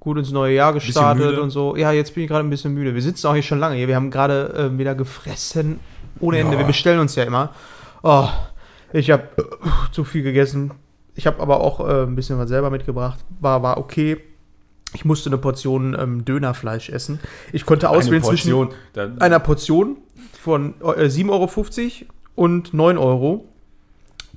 Gut 0.00 0.16
ins 0.18 0.32
neue 0.32 0.54
Jahr 0.54 0.72
gestartet 0.72 1.26
müde? 1.26 1.42
und 1.42 1.50
so. 1.50 1.76
Ja, 1.76 1.92
jetzt 1.92 2.14
bin 2.14 2.24
ich 2.24 2.30
gerade 2.30 2.44
ein 2.46 2.50
bisschen 2.50 2.72
müde. 2.72 2.94
Wir 2.94 3.02
sitzen 3.02 3.26
auch 3.26 3.34
hier 3.34 3.42
schon 3.42 3.58
lange 3.58 3.76
hier. 3.76 3.88
Wir 3.88 3.96
haben 3.96 4.10
gerade 4.10 4.70
äh, 4.74 4.78
wieder 4.78 4.94
gefressen 4.94 5.80
ohne 6.18 6.38
Ende. 6.38 6.54
Ja. 6.54 6.58
Wir 6.60 6.66
bestellen 6.66 6.98
uns 6.98 7.14
ja 7.14 7.24
immer. 7.24 7.52
Oh, 8.02 8.28
ich 8.92 9.10
habe 9.10 9.28
zu 9.92 10.02
viel 10.04 10.22
gegessen. 10.22 10.72
Ich 11.14 11.26
habe 11.26 11.40
aber 11.40 11.60
auch 11.60 11.80
äh, 11.86 12.04
ein 12.04 12.16
bisschen 12.16 12.38
was 12.38 12.48
selber 12.48 12.70
mitgebracht. 12.70 13.22
War, 13.40 13.62
war 13.62 13.76
okay. 13.76 14.16
Ich 14.96 15.04
musste 15.04 15.28
eine 15.28 15.36
Portion 15.36 15.94
ähm, 15.98 16.24
Dönerfleisch 16.24 16.88
essen. 16.88 17.20
Ich 17.52 17.66
konnte 17.66 17.90
auswählen 17.90 18.22
zwischen 18.22 18.70
Da, 18.94 19.10
einer 19.18 19.40
Portion 19.40 19.98
von 20.40 20.72
äh, 20.80 21.04
7,50 21.04 21.28
Euro 21.30 22.12
und 22.34 22.72
9 22.72 22.96
Euro. 22.96 23.46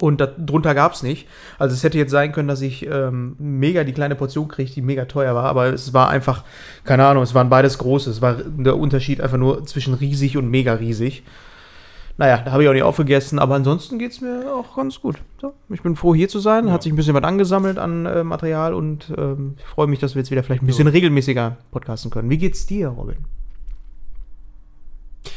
Und 0.01 0.19
darunter 0.19 0.75
gab 0.75 0.93
es 0.93 1.01
nicht. 1.01 1.27
Also 1.57 1.73
es 1.75 1.83
hätte 1.83 1.97
jetzt 1.97 2.11
sein 2.11 2.33
können, 2.33 2.49
dass 2.49 2.61
ich 2.61 2.85
ähm, 2.85 3.37
mega 3.39 3.85
die 3.85 3.93
kleine 3.93 4.15
Portion 4.15 4.49
kriege, 4.49 4.69
die 4.69 4.81
mega 4.81 5.05
teuer 5.05 5.33
war. 5.33 5.45
Aber 5.45 5.67
es 5.67 5.93
war 5.93 6.09
einfach, 6.09 6.43
keine 6.83 7.05
Ahnung, 7.05 7.23
es 7.23 7.33
waren 7.33 7.49
beides 7.49 7.77
große. 7.77 8.09
Es 8.09 8.21
war 8.21 8.35
der 8.35 8.77
Unterschied 8.77 9.21
einfach 9.21 9.37
nur 9.37 9.65
zwischen 9.65 9.93
riesig 9.93 10.35
und 10.35 10.49
mega 10.49 10.73
riesig. 10.73 11.23
Naja, 12.19 12.41
da 12.43 12.51
habe 12.51 12.63
ich 12.63 12.67
auch 12.67 12.73
nicht 12.73 12.83
aufgegessen, 12.83 13.39
aber 13.39 13.55
ansonsten 13.55 13.97
geht 13.97 14.11
es 14.11 14.19
mir 14.19 14.53
auch 14.53 14.75
ganz 14.75 14.99
gut. 14.99 15.15
So, 15.39 15.53
ich 15.69 15.81
bin 15.81 15.95
froh, 15.95 16.13
hier 16.13 16.27
zu 16.27 16.39
sein. 16.39 16.67
Ja. 16.67 16.73
Hat 16.73 16.83
sich 16.83 16.91
ein 16.91 16.97
bisschen 16.97 17.13
was 17.13 17.23
angesammelt 17.23 17.77
an 17.77 18.05
äh, 18.05 18.25
Material 18.25 18.73
und 18.73 19.13
ähm, 19.17 19.55
ich 19.57 19.63
freue 19.63 19.87
mich, 19.87 19.99
dass 19.99 20.15
wir 20.15 20.19
jetzt 20.19 20.29
wieder 20.29 20.43
vielleicht 20.43 20.61
ein 20.61 20.67
bisschen 20.67 20.89
regelmäßiger 20.89 21.55
podcasten 21.71 22.11
können. 22.11 22.29
Wie 22.29 22.37
geht's 22.37 22.65
dir, 22.65 22.89
Robin? 22.89 23.19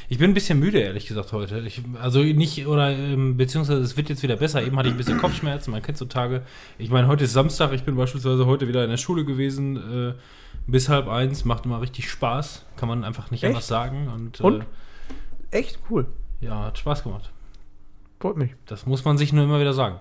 Ich 0.08 0.18
bin 0.18 0.32
ein 0.32 0.34
bisschen 0.34 0.58
müde, 0.58 0.80
ehrlich 0.80 1.06
gesagt, 1.06 1.32
heute. 1.32 1.60
Ich, 1.60 1.82
also 2.00 2.18
nicht, 2.18 2.66
oder 2.66 2.90
ähm, 2.90 3.36
beziehungsweise 3.36 3.80
es 3.80 3.96
wird 3.96 4.08
jetzt 4.08 4.24
wieder 4.24 4.34
besser. 4.34 4.60
Eben 4.60 4.76
hatte 4.76 4.88
ich 4.88 4.94
ein 4.94 4.98
bisschen 4.98 5.18
Kopfschmerzen, 5.18 5.70
man 5.70 5.82
kennt 5.82 5.98
so 5.98 6.06
Tage. 6.06 6.42
Ich 6.78 6.90
meine, 6.90 7.06
heute 7.06 7.22
ist 7.22 7.32
Samstag, 7.32 7.72
ich 7.74 7.84
bin 7.84 7.94
beispielsweise 7.94 8.44
heute 8.46 8.66
wieder 8.66 8.82
in 8.82 8.90
der 8.90 8.96
Schule 8.96 9.24
gewesen, 9.24 9.76
äh, 9.76 10.14
bis 10.66 10.88
halb 10.88 11.06
eins, 11.06 11.44
macht 11.44 11.64
immer 11.64 11.80
richtig 11.80 12.10
Spaß. 12.10 12.66
Kann 12.74 12.88
man 12.88 13.04
einfach 13.04 13.30
nicht 13.30 13.44
Echt? 13.44 13.52
anders 13.52 13.68
sagen. 13.68 14.08
Und, 14.12 14.40
Und? 14.40 14.62
Äh, 15.52 15.58
Echt 15.58 15.78
cool. 15.88 16.06
Ja, 16.42 16.64
hat 16.64 16.78
Spaß 16.78 17.02
gemacht. 17.02 17.30
Freut 18.20 18.36
mich. 18.36 18.50
Das 18.66 18.86
muss 18.86 19.04
man 19.04 19.16
sich 19.16 19.32
nur 19.32 19.44
immer 19.44 19.60
wieder 19.60 19.72
sagen. 19.72 19.96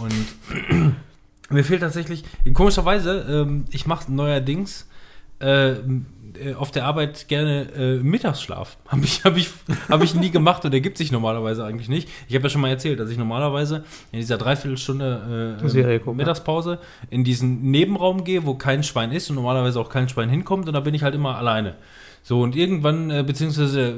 Und 0.00 0.94
mir 1.50 1.64
fehlt 1.64 1.80
tatsächlich, 1.80 2.24
komischerweise, 2.52 3.26
ähm, 3.28 3.66
ich 3.70 3.86
mache 3.86 4.10
neuerdings 4.10 4.88
äh, 5.40 5.72
äh, 5.72 6.54
auf 6.54 6.70
der 6.70 6.84
Arbeit 6.84 7.28
gerne 7.28 7.70
äh, 7.76 7.96
Mittagsschlaf. 8.02 8.76
Habe 8.88 9.04
ich, 9.04 9.24
hab 9.24 9.36
ich, 9.36 9.50
hab 9.88 10.02
ich 10.02 10.14
nie 10.14 10.30
gemacht 10.30 10.64
und 10.64 10.74
ergibt 10.74 10.98
sich 10.98 11.12
normalerweise 11.12 11.64
eigentlich 11.64 11.88
nicht. 11.88 12.08
Ich 12.28 12.34
habe 12.34 12.44
ja 12.44 12.50
schon 12.50 12.60
mal 12.60 12.70
erzählt, 12.70 12.98
dass 12.98 13.10
ich 13.10 13.18
normalerweise 13.18 13.84
in 14.10 14.18
dieser 14.18 14.38
Dreiviertelstunde 14.38 15.58
äh, 15.62 15.80
äh, 15.80 15.98
gucken, 15.98 16.16
Mittagspause 16.16 16.78
in 17.10 17.24
diesen 17.24 17.70
Nebenraum 17.70 18.24
gehe, 18.24 18.46
wo 18.46 18.54
kein 18.54 18.82
Schwein 18.82 19.12
ist 19.12 19.30
und 19.30 19.36
normalerweise 19.36 19.80
auch 19.80 19.90
kein 19.90 20.08
Schwein 20.08 20.28
hinkommt 20.28 20.66
und 20.66 20.74
da 20.74 20.80
bin 20.80 20.94
ich 20.94 21.02
halt 21.02 21.14
immer 21.14 21.36
alleine. 21.36 21.76
So, 22.26 22.40
und 22.40 22.56
irgendwann, 22.56 23.10
äh, 23.10 23.22
beziehungsweise, 23.22 23.96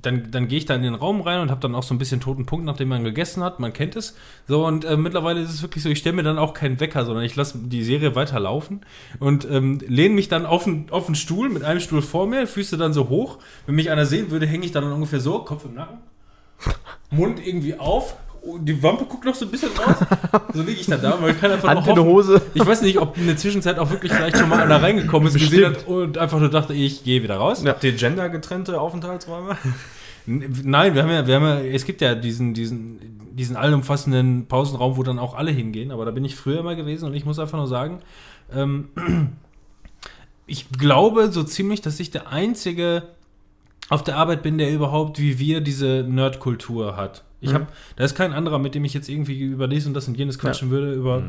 dann, 0.00 0.30
dann 0.30 0.48
gehe 0.48 0.56
ich 0.56 0.64
da 0.64 0.74
in 0.74 0.82
den 0.82 0.94
Raum 0.94 1.20
rein 1.20 1.40
und 1.40 1.50
habe 1.50 1.60
dann 1.60 1.74
auch 1.74 1.82
so 1.82 1.94
ein 1.94 1.98
bisschen 1.98 2.20
toten 2.20 2.46
Punkt, 2.46 2.64
nachdem 2.64 2.88
man 2.88 3.04
gegessen 3.04 3.44
hat. 3.44 3.60
Man 3.60 3.74
kennt 3.74 3.96
es. 3.96 4.16
So, 4.48 4.66
und 4.66 4.86
äh, 4.86 4.96
mittlerweile 4.96 5.42
ist 5.42 5.50
es 5.50 5.60
wirklich 5.60 5.84
so, 5.84 5.90
ich 5.90 5.98
stelle 5.98 6.16
mir 6.16 6.22
dann 6.22 6.38
auch 6.38 6.54
keinen 6.54 6.80
Wecker, 6.80 7.04
sondern 7.04 7.22
ich 7.22 7.36
lasse 7.36 7.58
die 7.58 7.84
Serie 7.84 8.14
weiterlaufen 8.14 8.80
und 9.20 9.46
ähm, 9.50 9.78
lehne 9.86 10.14
mich 10.14 10.28
dann 10.28 10.46
auf 10.46 10.66
einen, 10.66 10.86
auf 10.90 11.04
einen 11.04 11.16
Stuhl 11.16 11.50
mit 11.50 11.64
einem 11.64 11.80
Stuhl 11.80 12.00
vor 12.00 12.26
mir, 12.26 12.46
Füße 12.46 12.78
dann 12.78 12.94
so 12.94 13.10
hoch. 13.10 13.40
Wenn 13.66 13.74
mich 13.74 13.90
einer 13.90 14.06
sehen 14.06 14.30
würde, 14.30 14.46
hänge 14.46 14.64
ich 14.64 14.72
dann 14.72 14.90
ungefähr 14.90 15.20
so, 15.20 15.40
Kopf 15.40 15.66
im 15.66 15.74
Nacken, 15.74 15.98
Mund 17.10 17.46
irgendwie 17.46 17.78
auf. 17.78 18.16
Und 18.46 18.64
Die 18.64 18.82
Wampe 18.82 19.04
guckt 19.04 19.24
noch 19.24 19.34
so 19.34 19.44
ein 19.44 19.50
bisschen 19.50 19.70
raus. 19.76 19.96
So 20.54 20.62
liege 20.62 20.80
ich 20.80 20.86
dann 20.86 21.02
da, 21.02 21.20
weil 21.20 21.32
ich 21.32 21.40
kann 21.40 21.50
einfach 21.50 21.68
Hand 21.68 21.80
in 21.80 21.94
der 21.94 21.96
hoffen, 21.96 22.10
Hose. 22.10 22.42
ich 22.54 22.64
weiß 22.64 22.82
nicht, 22.82 22.98
ob 22.98 23.18
in 23.18 23.26
der 23.26 23.36
Zwischenzeit 23.36 23.78
auch 23.78 23.90
wirklich 23.90 24.12
vielleicht 24.12 24.38
schon 24.38 24.48
mal 24.48 24.60
einer 24.60 24.82
reingekommen 24.82 25.28
ist, 25.28 25.34
gesehen 25.34 25.66
hat 25.66 25.86
und 25.86 26.16
einfach 26.16 26.38
nur 26.38 26.48
dachte, 26.48 26.72
ich 26.72 27.04
gehe 27.04 27.22
wieder 27.22 27.36
raus. 27.36 27.62
Ja. 27.62 27.70
Habt 27.70 27.84
ihr 27.84 27.92
gendergetrennte 27.92 28.80
Aufenthaltsräume? 28.80 29.56
Nein, 30.26 30.94
wir 30.94 31.02
haben 31.02 31.10
ja, 31.10 31.26
wir 31.26 31.34
haben 31.36 31.44
ja, 31.44 31.60
es 31.60 31.84
gibt 31.84 32.00
ja 32.00 32.14
diesen, 32.14 32.54
diesen, 32.54 33.20
diesen 33.32 33.56
allumfassenden 33.56 34.46
Pausenraum, 34.46 34.96
wo 34.96 35.02
dann 35.02 35.18
auch 35.18 35.34
alle 35.34 35.50
hingehen, 35.50 35.90
aber 35.90 36.04
da 36.04 36.10
bin 36.10 36.24
ich 36.24 36.36
früher 36.36 36.62
mal 36.62 36.74
gewesen 36.74 37.06
und 37.06 37.14
ich 37.14 37.24
muss 37.24 37.38
einfach 37.38 37.58
nur 37.58 37.68
sagen, 37.68 38.00
ähm, 38.52 38.88
ich 40.46 40.70
glaube 40.70 41.30
so 41.30 41.42
ziemlich, 41.44 41.80
dass 41.80 42.00
ich 42.00 42.10
der 42.10 42.28
Einzige 42.28 43.04
auf 43.88 44.02
der 44.02 44.16
Arbeit 44.16 44.42
bin, 44.42 44.58
der 44.58 44.72
überhaupt 44.72 45.20
wie 45.20 45.38
wir 45.38 45.60
diese 45.60 46.04
Nerdkultur 46.08 46.96
hat. 46.96 47.22
Ich 47.40 47.50
Mhm. 47.50 47.54
habe, 47.54 47.66
da 47.96 48.04
ist 48.04 48.14
kein 48.14 48.32
anderer, 48.32 48.58
mit 48.58 48.74
dem 48.74 48.84
ich 48.84 48.94
jetzt 48.94 49.08
irgendwie 49.08 49.38
über 49.40 49.68
dies 49.68 49.86
und 49.86 49.94
das 49.94 50.08
und 50.08 50.16
jenes 50.16 50.38
quatschen 50.38 50.70
würde, 50.70 50.92
über 50.94 51.22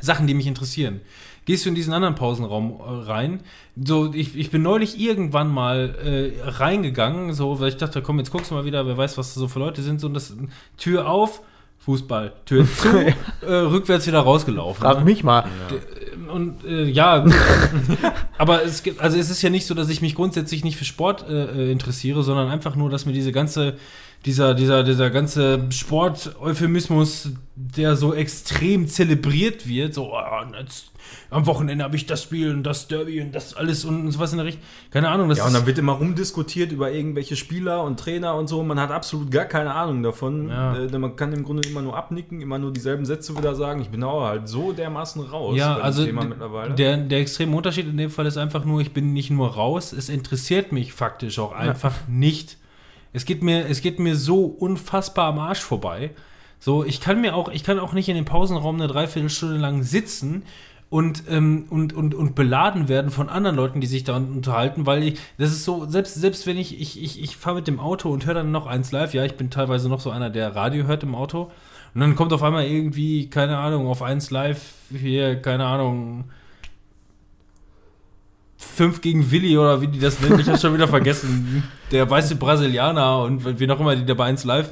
Sachen, 0.00 0.26
die 0.26 0.34
mich 0.34 0.46
interessieren. 0.46 1.00
Gehst 1.46 1.64
du 1.64 1.68
in 1.68 1.74
diesen 1.76 1.92
anderen 1.92 2.16
Pausenraum 2.16 2.80
äh, 2.80 3.04
rein? 3.08 3.40
So, 3.82 4.12
ich, 4.12 4.36
ich 4.36 4.50
bin 4.50 4.62
neulich 4.62 5.00
irgendwann 5.00 5.48
mal 5.48 5.94
äh, 6.04 6.42
reingegangen, 6.48 7.32
so, 7.32 7.60
weil 7.60 7.68
ich 7.68 7.76
dachte, 7.76 8.02
komm, 8.02 8.18
jetzt 8.18 8.30
guckst 8.32 8.50
du 8.50 8.56
mal 8.56 8.64
wieder, 8.64 8.84
wer 8.86 8.96
weiß, 8.96 9.16
was 9.16 9.32
so 9.32 9.46
für 9.46 9.60
Leute 9.60 9.82
sind. 9.82 10.00
So, 10.00 10.08
und 10.08 10.14
das 10.14 10.34
Tür 10.76 11.08
auf, 11.08 11.40
Fußball, 11.78 12.32
Tür 12.46 12.66
zu, 12.76 12.88
äh, 13.46 13.52
rückwärts 13.52 14.08
wieder 14.08 14.18
rausgelaufen. 14.18 14.82
Frag 14.82 14.98
ne? 14.98 15.04
mich 15.04 15.22
mal. 15.22 15.44
Und 16.32 16.64
äh, 16.64 16.84
ja, 16.84 17.24
aber 18.38 18.64
es 18.64 18.82
gibt, 18.82 19.00
also 19.00 19.16
es 19.16 19.30
ist 19.30 19.40
ja 19.42 19.50
nicht 19.50 19.66
so, 19.66 19.74
dass 19.74 19.88
ich 19.88 20.02
mich 20.02 20.16
grundsätzlich 20.16 20.64
nicht 20.64 20.76
für 20.76 20.84
Sport 20.84 21.28
äh, 21.28 21.68
äh, 21.68 21.70
interessiere, 21.70 22.24
sondern 22.24 22.48
einfach 22.48 22.74
nur, 22.74 22.90
dass 22.90 23.06
mir 23.06 23.12
diese 23.12 23.30
ganze, 23.30 23.76
dieser, 24.24 24.54
dieser, 24.54 24.82
dieser 24.82 25.10
ganze 25.10 25.66
Sport-Euphemismus, 25.70 27.30
der 27.54 27.96
so 27.96 28.14
extrem 28.14 28.88
zelebriert 28.88 29.68
wird, 29.68 29.94
so, 29.94 30.12
oh, 30.12 30.58
jetzt, 30.58 30.90
am 31.30 31.46
Wochenende 31.46 31.84
habe 31.84 31.96
ich 31.96 32.06
das 32.06 32.22
Spiel 32.22 32.50
und 32.50 32.62
das 32.62 32.88
Derby 32.88 33.20
und 33.20 33.34
das 33.34 33.54
alles 33.54 33.84
und 33.84 34.10
sowas 34.10 34.32
in 34.32 34.38
der 34.38 34.46
Richtung. 34.46 34.62
Keine 34.90 35.08
Ahnung. 35.08 35.28
Das 35.28 35.38
Ja, 35.38 35.46
und 35.46 35.54
dann 35.54 35.66
wird 35.66 35.78
immer 35.78 35.92
rumdiskutiert 35.92 36.72
über 36.72 36.90
irgendwelche 36.90 37.36
Spieler 37.36 37.82
und 37.82 37.98
Trainer 37.98 38.34
und 38.34 38.48
so. 38.48 38.62
Man 38.62 38.78
hat 38.78 38.90
absolut 38.90 39.30
gar 39.30 39.44
keine 39.44 39.74
Ahnung 39.74 40.02
davon. 40.02 40.48
Ja. 40.48 40.76
Äh, 40.76 40.98
man 40.98 41.16
kann 41.16 41.32
im 41.32 41.44
Grunde 41.44 41.68
immer 41.68 41.82
nur 41.82 41.96
abnicken, 41.96 42.40
immer 42.40 42.58
nur 42.58 42.72
dieselben 42.72 43.04
Sätze 43.04 43.36
wieder 43.36 43.54
sagen. 43.54 43.80
Ich 43.80 43.88
bin 43.88 44.02
auch 44.02 44.22
halt 44.22 44.48
so 44.48 44.72
dermaßen 44.72 45.22
raus 45.22 45.56
ja, 45.56 45.76
also. 45.76 46.04
Der, 46.74 46.96
der 46.96 47.20
extreme 47.20 47.56
Unterschied 47.56 47.86
in 47.86 47.96
dem 47.96 48.10
Fall 48.10 48.26
ist 48.26 48.36
einfach 48.36 48.64
nur, 48.64 48.80
ich 48.80 48.92
bin 48.92 49.12
nicht 49.12 49.30
nur 49.30 49.54
raus, 49.54 49.92
es 49.92 50.08
interessiert 50.08 50.72
mich 50.72 50.92
faktisch 50.92 51.38
auch 51.38 51.52
einfach 51.52 51.94
nicht. 52.08 52.56
Es 53.12 53.24
geht 53.24 53.42
mir, 53.42 53.66
es 53.68 53.80
geht 53.80 53.98
mir 53.98 54.16
so 54.16 54.44
unfassbar 54.44 55.28
am 55.28 55.38
Arsch 55.38 55.60
vorbei. 55.60 56.10
So, 56.58 56.84
ich 56.84 57.00
kann 57.00 57.20
mir 57.20 57.34
auch, 57.34 57.48
ich 57.48 57.64
kann 57.64 57.78
auch 57.78 57.92
nicht 57.92 58.08
in 58.08 58.16
dem 58.16 58.24
Pausenraum 58.24 58.76
eine 58.76 58.88
Dreiviertelstunde 58.88 59.56
lang 59.56 59.82
sitzen 59.82 60.42
und, 60.88 61.24
ähm, 61.28 61.66
und, 61.68 61.92
und, 61.92 62.14
und 62.14 62.34
beladen 62.34 62.88
werden 62.88 63.10
von 63.10 63.28
anderen 63.28 63.56
Leuten, 63.56 63.80
die 63.80 63.86
sich 63.86 64.04
da 64.04 64.16
unterhalten, 64.16 64.86
weil 64.86 65.02
ich, 65.02 65.18
das 65.38 65.50
ist 65.50 65.64
so, 65.64 65.86
selbst, 65.86 66.14
selbst 66.14 66.46
wenn 66.46 66.56
ich, 66.56 66.80
ich, 66.80 67.02
ich, 67.02 67.22
ich 67.22 67.36
fahre 67.36 67.56
mit 67.56 67.66
dem 67.66 67.80
Auto 67.80 68.10
und 68.10 68.26
höre 68.26 68.34
dann 68.34 68.52
noch 68.52 68.66
eins 68.66 68.92
live, 68.92 69.12
ja, 69.12 69.24
ich 69.24 69.36
bin 69.36 69.50
teilweise 69.50 69.88
noch 69.88 70.00
so 70.00 70.10
einer, 70.10 70.30
der 70.30 70.54
Radio 70.54 70.86
hört 70.86 71.02
im 71.02 71.14
Auto, 71.14 71.50
und 71.94 72.00
dann 72.00 72.14
kommt 72.14 72.34
auf 72.34 72.42
einmal 72.42 72.66
irgendwie, 72.66 73.30
keine 73.30 73.56
Ahnung, 73.56 73.86
auf 73.86 74.02
eins 74.02 74.30
live, 74.30 74.74
hier, 74.90 75.40
keine 75.40 75.64
Ahnung, 75.64 76.24
5 78.76 79.00
gegen 79.00 79.30
Willi 79.30 79.56
oder 79.56 79.80
wie 79.80 79.88
die 79.88 79.98
das 79.98 80.20
nennen, 80.20 80.38
ich 80.38 80.46
habe 80.46 80.58
schon 80.58 80.74
wieder 80.74 80.86
vergessen. 80.86 81.64
Der 81.90 82.08
weiße 82.08 82.36
Brasilianer 82.36 83.22
und 83.22 83.58
wie 83.58 83.66
noch 83.66 83.80
immer 83.80 83.96
die 83.96 84.04
da 84.04 84.14
bei 84.14 84.26
1 84.26 84.44
live. 84.44 84.70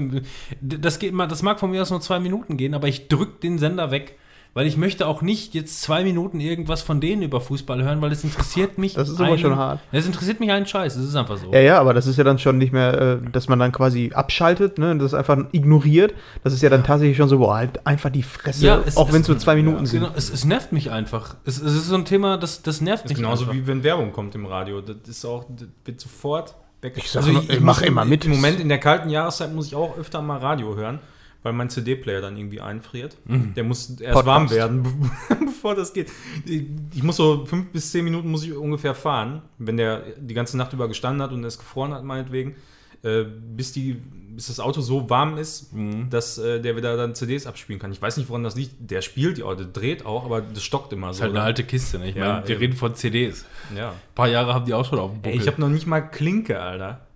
Das, 0.61 0.99
geht 0.99 1.15
mal, 1.15 1.27
das 1.27 1.43
mag 1.43 1.59
von 1.59 1.71
mir 1.71 1.83
aus 1.83 1.91
nur 1.91 2.01
zwei 2.01 2.21
Minuten 2.21 2.57
gehen, 2.57 2.75
aber 2.75 2.89
ich 2.89 3.09
drück 3.09 3.41
den 3.41 3.59
Sender 3.59 3.91
weg. 3.91 4.19
Weil 4.57 4.69
ich 4.69 4.77
möchte 4.77 5.09
auch 5.09 5.21
nicht 5.21 5.53
jetzt 5.55 5.83
zwei 5.83 6.05
Minuten 6.05 6.39
irgendwas 6.39 6.81
von 6.81 7.01
denen 7.01 7.23
über 7.23 7.41
Fußball 7.41 7.83
hören, 7.83 8.01
weil 8.01 8.13
es 8.13 8.23
interessiert 8.23 8.79
mich. 8.79 8.95
Das 8.95 9.09
ist 9.09 9.17
aber 9.19 9.31
einen- 9.31 9.39
schon 9.39 9.57
hart. 9.57 9.81
Es 9.91 10.07
interessiert 10.07 10.39
mich 10.39 10.53
einen 10.53 10.65
Scheiß, 10.65 10.95
das 10.95 11.05
ist 11.05 11.17
einfach 11.17 11.37
so. 11.39 11.53
Ja, 11.53 11.59
ja, 11.59 11.81
aber 11.81 11.93
das 11.93 12.07
ist 12.07 12.17
ja 12.19 12.23
dann 12.25 12.39
schon 12.39 12.59
nicht 12.59 12.73
mehr, 12.73 13.21
äh, 13.25 13.31
dass 13.33 13.49
man 13.49 13.59
dann 13.59 13.73
quasi 13.73 14.13
abschaltet, 14.15 14.79
ne, 14.79 14.97
das 14.97 15.13
einfach 15.13 15.37
ignoriert. 15.51 16.15
Das 16.45 16.53
ist 16.53 16.63
ja 16.63 16.71
dann 16.71 16.85
tatsächlich 16.85 17.17
schon 17.17 17.29
so, 17.29 17.39
boah, 17.39 17.57
halt 17.57 17.85
einfach 17.85 18.11
die 18.11 18.23
Fresse, 18.23 18.83
es- 18.87 18.97
auch 18.97 19.09
es- 19.09 19.15
wenn 19.15 19.23
es 19.23 19.29
nur 19.29 19.39
zwei 19.39 19.57
Minuten 19.57 19.87
sind. 19.87 20.01
Genau, 20.03 20.13
es, 20.15 20.31
es 20.31 20.45
nervt 20.45 20.71
mich 20.71 20.91
einfach. 20.93 21.35
Es, 21.45 21.61
es 21.61 21.75
ist 21.75 21.89
so 21.89 21.97
ein 21.97 22.05
Thema, 22.05 22.37
das, 22.39 22.63
das 22.63 22.81
nervt 22.81 23.09
mich 23.09 23.17
genauso 23.17 23.43
einfach. 23.47 23.55
wie 23.57 23.67
wenn 23.67 23.83
Werbung 23.83 24.13
kommt 24.13 24.37
im 24.37 24.47
Radio. 24.47 24.81
Das 24.81 24.97
ist 25.09 25.25
auch, 25.25 25.47
das 25.49 25.67
wird 25.85 26.01
sofort 26.01 26.55
weg. 26.81 26.95
Ich 26.97 27.13
immer, 27.17 27.43
ich 27.49 27.59
mach 27.61 27.79
muss 27.81 27.87
immer 27.89 28.03
im- 28.03 28.09
mit. 28.09 28.25
Im 28.25 28.31
Moment 28.31 28.61
in 28.61 28.69
der 28.69 28.79
kalten 28.79 29.09
Jahreszeit 29.11 29.53
muss 29.53 29.67
ich 29.67 29.75
auch 29.75 29.99
öfter 29.99 30.23
mal 30.23 30.39
Radio 30.39 30.77
hören, 30.77 31.01
weil 31.45 31.53
mein 31.53 31.71
CD-Player 31.71 32.21
dann 32.21 32.37
irgendwie 32.37 32.61
einfriert. 32.61 33.17
Der 33.27 33.63
muss 33.63 33.91
erst 33.91 34.01
Mhm. 34.01 34.05
Podcast. 34.07 34.27
warm 34.27 34.51
werden, 34.51 35.11
bevor 35.45 35.77
das 35.77 35.93
geht. 35.93 36.11
Ich 36.47 37.03
muss 37.05 37.17
so 37.17 37.45
fünf 37.47 37.71
bis 37.71 37.93
zehn 37.93 38.03
Minuten 38.05 38.29
muss 38.31 38.43
ich 38.45 38.53
ungefähr 38.57 38.95
fahren, 38.97 39.43
wenn 39.59 39.77
der 39.77 40.03
die 40.19 40.35
ganze 40.35 40.57
Nacht 40.57 40.73
über 40.73 40.89
gestanden 40.89 41.23
hat 41.23 41.31
und 41.31 41.45
es 41.45 41.59
gefroren 41.59 41.95
hat, 41.95 42.03
meinetwegen, 42.03 42.57
äh, 43.03 43.25
bis, 43.25 43.73
die, 43.73 43.93
bis 43.93 44.47
das 44.47 44.59
Auto 44.59 44.81
so 44.81 45.11
warm 45.11 45.37
ist, 45.37 45.73
Mhm. 45.75 46.09
dass 46.09 46.39
äh, 46.39 46.61
der 46.61 46.77
wieder 46.77 46.97
dann 46.97 47.15
CDs 47.15 47.47
abspielen 47.47 47.79
kann. 47.79 47.93
Ich 47.93 48.01
weiß 48.01 48.17
nicht, 48.17 48.31
woran 48.31 48.43
das 48.43 48.57
liegt. 48.57 48.73
Der 48.91 49.03
spielt, 49.03 49.37
ja, 49.39 49.55
der 49.55 49.67
dreht 49.67 50.07
auch, 50.07 50.25
aber 50.25 50.41
das 50.41 50.63
stockt 50.63 50.93
immer 50.95 51.09
Das 51.09 51.17
ist 51.17 51.19
so. 51.19 51.23
halt 51.25 51.33
eine 51.33 51.41
ne? 51.41 51.45
alte 51.45 51.65
Kiste, 51.65 51.99
ne? 51.99 52.09
Ich 52.09 52.17
Ja, 52.17 52.37
meine, 52.37 52.49
wir 52.49 52.59
reden 52.59 52.75
von 52.75 52.95
CDs. 52.95 53.45
Ja. 53.77 53.91
Ein 53.91 53.95
paar 54.15 54.29
Jahre 54.29 54.55
haben 54.55 54.65
die 54.65 54.73
auch 54.73 54.87
schon 54.89 54.99
auf 54.99 55.11
dem 55.11 55.21
Buckel. 55.21 55.33
Ey, 55.33 55.39
ich 55.43 55.47
habe 55.47 55.61
noch 55.61 55.69
nicht 55.69 55.87
mal 55.87 56.01
Klinke, 56.01 56.59
Alter. 56.61 57.07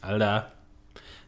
Alter. 0.00 0.52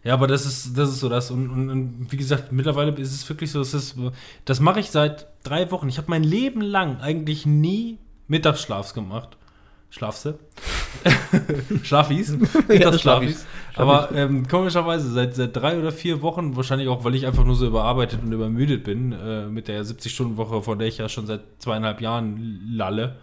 Ja, 0.05 0.13
aber 0.13 0.27
das 0.27 0.45
ist, 0.45 0.77
das 0.77 0.91
ist 0.91 1.01
so 1.01 1.09
das. 1.09 1.31
Und, 1.31 1.51
und, 1.51 1.71
und 1.71 2.07
wie 2.13 2.17
gesagt, 2.19 2.53
mittlerweile 2.53 2.93
ist 2.93 3.15
es 3.15 3.29
wirklich 3.29 3.51
so, 3.51 3.59
das, 3.59 3.73
ist, 3.73 3.97
das 4.45 4.61
mache 4.61 4.81
ich 4.81 4.91
seit 4.91 5.27
drei 5.43 5.71
Wochen. 5.71 5.89
Ich 5.89 5.97
habe 5.97 6.11
mein 6.11 6.23
Leben 6.23 6.61
lang 6.61 7.01
eigentlich 7.01 7.47
nie 7.47 7.99
Mittagsschlafs 8.29 8.93
gemacht. 8.93 9.39
Schlafse? 9.89 10.39
Schlafis? 11.83 12.37
Mittagsschlafis. 12.69 13.47
Aber 13.77 14.11
ähm, 14.15 14.47
komischerweise, 14.47 15.11
seit, 15.11 15.35
seit 15.35 15.57
drei 15.57 15.79
oder 15.79 15.91
vier 15.91 16.21
Wochen, 16.21 16.55
wahrscheinlich 16.57 16.89
auch, 16.89 17.05
weil 17.05 17.15
ich 17.15 17.27
einfach 17.27 17.45
nur 17.45 17.55
so 17.55 17.67
überarbeitet 17.67 18.23
und 18.23 18.33
übermüdet 18.33 18.85
bin, 18.85 19.13
äh, 19.13 19.47
mit 19.47 19.69
der 19.69 19.85
70-Stunden-Woche, 19.85 20.63
von 20.63 20.79
der 20.79 20.89
ich 20.89 20.99
ja 20.99 21.09
schon 21.09 21.27
seit 21.27 21.41
zweieinhalb 21.61 22.01
Jahren 22.01 22.61
lalle. 22.69 23.17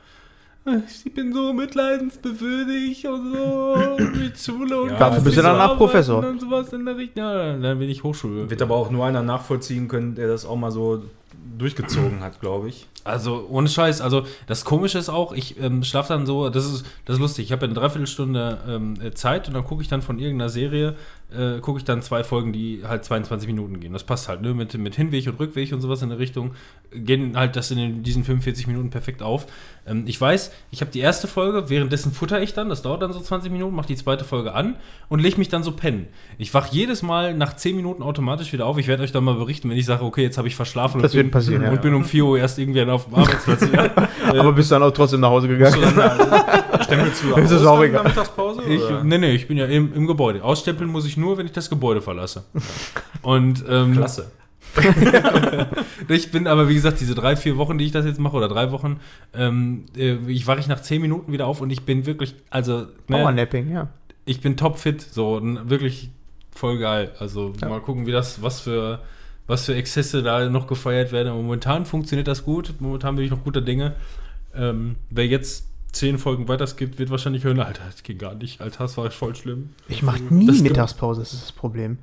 Ich 1.06 1.14
bin 1.14 1.34
so 1.34 1.54
mitleidensbewürdig 1.54 3.08
und 3.08 3.34
so 3.34 3.76
mit 4.16 4.38
Schule 4.38 4.82
und 4.82 4.90
Ja, 4.92 4.98
Dafür 5.00 5.24
bist 5.24 5.38
du 5.38 5.42
danach 5.42 5.76
Professor. 5.76 6.24
Und 6.24 6.40
sowas 6.40 6.72
in 6.72 6.86
der 6.86 6.98
Richtung. 6.98 7.24
Ja, 7.24 7.58
dann 7.58 7.80
bin 7.80 7.90
ich 7.90 8.04
Hochschule. 8.04 8.50
Wird 8.50 8.62
aber 8.62 8.76
auch 8.76 8.92
nur 8.92 9.06
einer 9.06 9.24
nachvollziehen 9.24 9.88
können, 9.88 10.14
der 10.14 10.28
das 10.28 10.46
auch 10.46 10.56
mal 10.56 10.72
so 10.72 11.04
durchgezogen 11.58 12.22
hat, 12.22 12.40
glaube 12.40 12.70
ich. 12.70 12.88
Also 13.04 13.48
ohne 13.50 13.68
Scheiß, 13.68 14.02
also 14.02 14.26
das 14.46 14.64
Komische 14.64 15.00
ist 15.00 15.10
auch, 15.10 15.32
ich 15.34 15.60
ähm, 15.60 15.84
schlafe 15.84 16.14
dann 16.14 16.28
so, 16.28 16.50
das 16.50 16.66
ist, 16.66 16.86
das 17.06 17.16
ist 17.16 17.20
lustig, 17.20 17.46
ich 17.46 17.52
habe 17.52 17.66
eine 17.66 17.74
Dreiviertelstunde 17.74 18.60
ähm, 18.68 18.94
äh, 19.02 19.12
Zeit 19.12 19.48
und 19.48 19.56
dann 19.56 19.64
gucke 19.64 19.82
ich 19.82 19.88
dann 19.88 20.04
von 20.04 20.20
irgendeiner 20.20 20.50
Serie, 20.50 20.96
äh, 21.32 21.60
gucke 21.60 21.80
ich 21.80 21.86
dann 21.86 22.02
zwei 22.02 22.24
Folgen, 22.24 22.54
die 22.54 22.82
halt 22.88 23.06
22 23.06 23.48
Minuten 23.48 23.80
gehen. 23.80 23.94
Das 23.94 24.04
passt 24.04 24.28
halt, 24.28 24.42
ne, 24.42 24.54
mit, 24.54 24.78
mit 24.78 24.96
Hinweg 24.96 25.28
und 25.28 25.40
Rückweg 25.40 25.72
und 25.74 25.82
sowas 25.82 26.02
in 26.02 26.10
der 26.10 26.20
Richtung, 26.20 26.52
gehen 26.94 27.38
halt 27.38 27.56
das 27.56 27.72
in 27.72 27.78
den, 27.78 28.04
diesen 28.04 28.24
45 28.24 28.68
Minuten 28.68 28.90
perfekt 28.90 29.22
auf. 29.22 29.48
Ähm, 29.88 30.04
ich 30.08 30.20
weiß, 30.20 30.52
ich 30.72 30.82
habe 30.82 30.92
die 30.92 31.00
erste 31.00 31.28
Folge, 31.28 31.70
währenddessen 31.70 32.12
futter 32.12 32.42
ich 32.42 32.54
dann, 32.54 32.70
das 32.70 32.82
dauert 32.82 33.02
dann 33.02 33.14
so 33.14 33.20
20 33.20 33.52
Minuten, 33.52 33.76
mache 33.76 33.88
die 33.88 33.96
zweite 33.96 34.26
Folge 34.26 34.54
an 34.54 34.76
und 35.10 35.20
lege 35.20 35.38
mich 35.38 35.50
dann 35.50 35.64
so 35.64 35.72
pennen. 35.72 36.08
Ich 36.38 36.54
wach 36.54 36.68
jedes 36.68 37.02
Mal 37.02 37.34
nach 37.34 37.56
10 37.56 37.76
Minuten 37.76 38.04
automatisch 38.04 38.52
wieder 38.54 38.66
auf. 38.66 38.78
Ich 38.78 38.88
werde 38.88 39.04
euch 39.04 39.12
dann 39.12 39.24
mal 39.24 39.36
berichten, 39.36 39.70
wenn 39.70 39.78
ich 39.78 39.86
sage, 39.86 40.04
okay, 40.04 40.24
jetzt 40.24 40.38
habe 40.38 40.48
ich 40.48 40.56
verschlafen 40.56 41.02
Das 41.02 41.12
und 41.12 41.18
wird 41.18 41.26
bin, 41.28 41.32
passieren, 41.32 41.64
ja. 41.64 41.72
und 41.72 41.82
bin 41.82 41.94
um 41.94 42.06
4 42.06 42.26
Uhr 42.26 42.40
erst 42.40 42.60
irgendwie 42.60 42.82
auf 42.84 43.06
dem 43.06 43.16
Arbeitsplatz. 43.16 43.68
ja. 43.72 43.90
Aber 44.40 44.54
bist 44.54 44.72
dann 44.72 44.84
auch 44.84 44.92
trotzdem 44.92 45.22
nach 45.22 45.30
Hause 45.30 45.48
gegangen. 45.48 45.78
Stempelst 46.94 47.24
du 47.24 47.30
Das 47.36 47.52
ist 47.52 47.62
aus 47.62 47.68
auch 47.68 47.84
egal. 47.84 48.04
Mittagspause? 48.04 48.64
Ich, 48.64 48.82
oder? 48.82 49.04
nee, 49.04 49.18
nee, 49.18 49.32
ich 49.34 49.48
bin 49.48 49.58
ja 49.58 49.66
im, 49.66 49.94
im 49.94 50.08
Gebäude. 50.08 50.44
Ausstempeln 50.44 50.90
muss 50.90 51.06
ich 51.06 51.18
nur, 51.18 51.38
wenn 51.38 51.46
ich 51.46 51.52
das 51.52 51.70
Gebäude 51.70 52.02
verlasse. 52.02 52.44
Und 53.22 53.64
ähm, 53.70 53.94
Klasse. 53.94 54.32
ich 56.08 56.32
bin 56.32 56.48
aber, 56.48 56.70
wie 56.70 56.76
gesagt, 56.76 57.00
diese 57.02 57.16
drei, 57.16 57.36
vier 57.36 57.58
Wochen, 57.58 57.78
die 57.78 57.86
ich 57.86 57.92
das 57.92 58.06
jetzt 58.06 58.20
mache, 58.20 58.38
oder 58.38 58.48
drei 58.48 58.72
Wochen, 58.72 59.00
ähm, 59.34 59.84
äh, 59.98 60.16
ich 60.28 60.48
wache 60.48 60.60
ich 60.60 60.68
nach 60.68 60.82
zehn 60.82 61.02
Minuten 61.02 61.32
wieder 61.32 61.48
auf 61.48 61.62
und 61.62 61.70
ich 61.72 61.84
bin 61.84 62.06
wirklich, 62.06 62.36
also, 62.50 62.78
ne, 62.80 62.88
Powernapping, 63.08 63.72
ja. 63.72 63.90
ich 64.26 64.40
bin 64.42 64.56
topfit, 64.58 65.02
so 65.02 65.42
wirklich 65.66 66.10
voll 66.56 66.78
geil. 66.78 67.12
Also 67.20 67.54
Ja. 67.62 67.70
mal 67.70 67.82
gucken, 67.82 68.06
wie 68.06 68.12
das, 68.12 68.42
was 68.42 68.62
für, 68.62 69.00
was 69.48 69.66
für 69.66 69.76
Exzesse 69.76 70.22
da 70.24 70.48
noch 70.50 70.68
gefeiert 70.68 71.12
werden. 71.12 71.34
Momentan 71.34 71.86
funktioniert 71.86 72.28
das 72.28 72.44
gut. 72.46 72.74
Momentan 72.80 73.16
bin 73.16 73.26
ich 73.26 73.32
noch 73.32 73.44
guter 73.44 73.62
Dinge. 73.62 73.96
Ähm, 74.56 74.96
wer 75.10 75.26
jetzt 75.28 75.68
zehn 75.92 76.18
Folgen 76.18 76.48
weiter 76.48 76.68
skippt, 76.68 77.00
wird 77.00 77.10
wahrscheinlich 77.10 77.44
hören, 77.44 77.60
Alter, 77.60 77.82
das 77.86 78.04
ging 78.04 78.18
gar 78.18 78.34
nicht. 78.36 78.62
Alter, 78.62 78.84
das 78.84 78.98
war 78.98 79.10
voll 79.12 79.36
schlimm. 79.36 79.70
Ich 79.88 80.04
mache 80.04 80.22
nie 80.30 80.48
Das- 80.48 80.62
Mittagspause, 80.62 81.22
das 81.22 81.34
ist 81.34 81.44
das 81.44 81.52
Problem. 81.52 81.98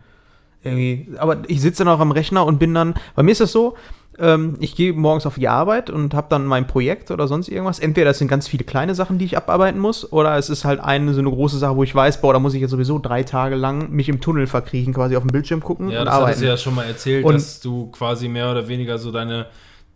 Irgendwie, 0.64 1.08
aber 1.18 1.38
ich 1.46 1.60
sitze 1.60 1.84
dann 1.84 1.94
auch 1.94 2.00
am 2.00 2.10
Rechner 2.10 2.44
und 2.44 2.58
bin 2.58 2.74
dann, 2.74 2.94
bei 3.14 3.22
mir 3.22 3.30
ist 3.30 3.40
das 3.40 3.52
so, 3.52 3.76
ähm, 4.18 4.56
ich 4.58 4.74
gehe 4.74 4.92
morgens 4.92 5.24
auf 5.24 5.36
die 5.36 5.46
Arbeit 5.46 5.88
und 5.88 6.12
habe 6.12 6.26
dann 6.28 6.44
mein 6.44 6.66
Projekt 6.66 7.12
oder 7.12 7.28
sonst 7.28 7.48
irgendwas. 7.48 7.78
Entweder 7.78 8.06
das 8.10 8.18
sind 8.18 8.26
ganz 8.26 8.48
viele 8.48 8.64
kleine 8.64 8.96
Sachen, 8.96 9.18
die 9.18 9.24
ich 9.24 9.36
abarbeiten 9.36 9.78
muss, 9.80 10.12
oder 10.12 10.36
es 10.36 10.50
ist 10.50 10.64
halt 10.64 10.80
eine 10.80 11.14
so 11.14 11.20
eine 11.20 11.30
große 11.30 11.58
Sache, 11.58 11.76
wo 11.76 11.84
ich 11.84 11.94
weiß, 11.94 12.20
boah, 12.20 12.32
da 12.32 12.40
muss 12.40 12.54
ich 12.54 12.60
jetzt 12.60 12.72
sowieso 12.72 12.98
drei 12.98 13.22
Tage 13.22 13.54
lang 13.54 13.90
mich 13.90 14.08
im 14.08 14.20
Tunnel 14.20 14.48
verkriechen, 14.48 14.92
quasi 14.92 15.14
auf 15.14 15.22
dem 15.22 15.30
Bildschirm 15.30 15.60
gucken 15.60 15.90
Ja, 15.90 16.00
und 16.00 16.06
das 16.06 16.14
arbeiten. 16.16 16.40
du 16.40 16.46
ja 16.48 16.56
schon 16.56 16.74
mal 16.74 16.84
erzählt, 16.86 17.24
Und- 17.24 17.34
dass 17.34 17.60
du 17.60 17.86
quasi 17.92 18.28
mehr 18.28 18.50
oder 18.50 18.66
weniger 18.66 18.98
so 18.98 19.12
deine, 19.12 19.46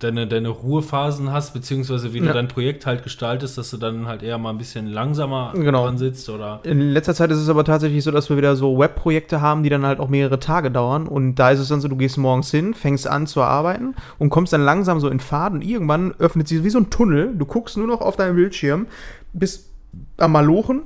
deine, 0.02 0.26
deine 0.26 0.48
Ruhephasen 0.48 1.32
hast, 1.32 1.52
beziehungsweise 1.54 2.12
wie 2.12 2.18
Ja. 2.18 2.26
du 2.26 2.32
dein 2.32 2.48
Projekt 2.48 2.86
halt 2.86 3.02
gestaltest, 3.02 3.58
dass 3.58 3.70
du 3.70 3.76
dann 3.76 4.06
halt 4.06 4.22
eher 4.22 4.38
mal 4.38 4.50
ein 4.50 4.58
bisschen 4.58 4.86
langsamer 4.86 5.52
Genau. 5.54 5.84
dran 5.84 5.98
sitzt 5.98 6.28
oder. 6.28 6.60
In 6.64 6.80
letzter 6.90 7.14
Zeit 7.14 7.30
ist 7.30 7.38
es 7.38 7.48
aber 7.48 7.64
tatsächlich 7.64 8.02
so, 8.04 8.10
dass 8.10 8.28
wir 8.30 8.36
wieder 8.36 8.56
so 8.56 8.78
Webprojekte 8.78 9.40
haben, 9.40 9.62
die 9.62 9.68
dann 9.70 9.84
halt 9.86 10.00
auch 10.00 10.08
mehrere 10.08 10.38
Tage 10.38 10.70
dauern. 10.70 11.06
Und 11.08 11.36
da 11.36 11.50
ist 11.50 11.60
es 11.60 11.68
dann 11.68 11.80
so, 11.80 11.88
du 11.88 11.96
gehst 11.96 12.18
morgens 12.18 12.50
hin, 12.50 12.74
fängst 12.74 13.06
an 13.06 13.26
zu 13.26 13.42
arbeiten 13.42 13.94
und 14.18 14.30
kommst 14.30 14.52
dann 14.52 14.62
langsam 14.64 15.00
so 15.00 15.08
in 15.08 15.20
Fahrt 15.20 15.52
und 15.54 15.62
irgendwann 15.62 16.14
öffnet 16.18 16.48
sich 16.48 16.62
wie 16.64 16.70
so 16.70 16.78
ein 16.78 16.90
Tunnel. 16.90 17.34
Du 17.36 17.46
guckst 17.46 17.76
nur 17.76 17.86
noch 17.86 18.00
auf 18.00 18.16
deinen 18.16 18.36
Bildschirm, 18.36 18.86
bist 19.32 19.68
am 20.16 20.32
Malochen, 20.32 20.82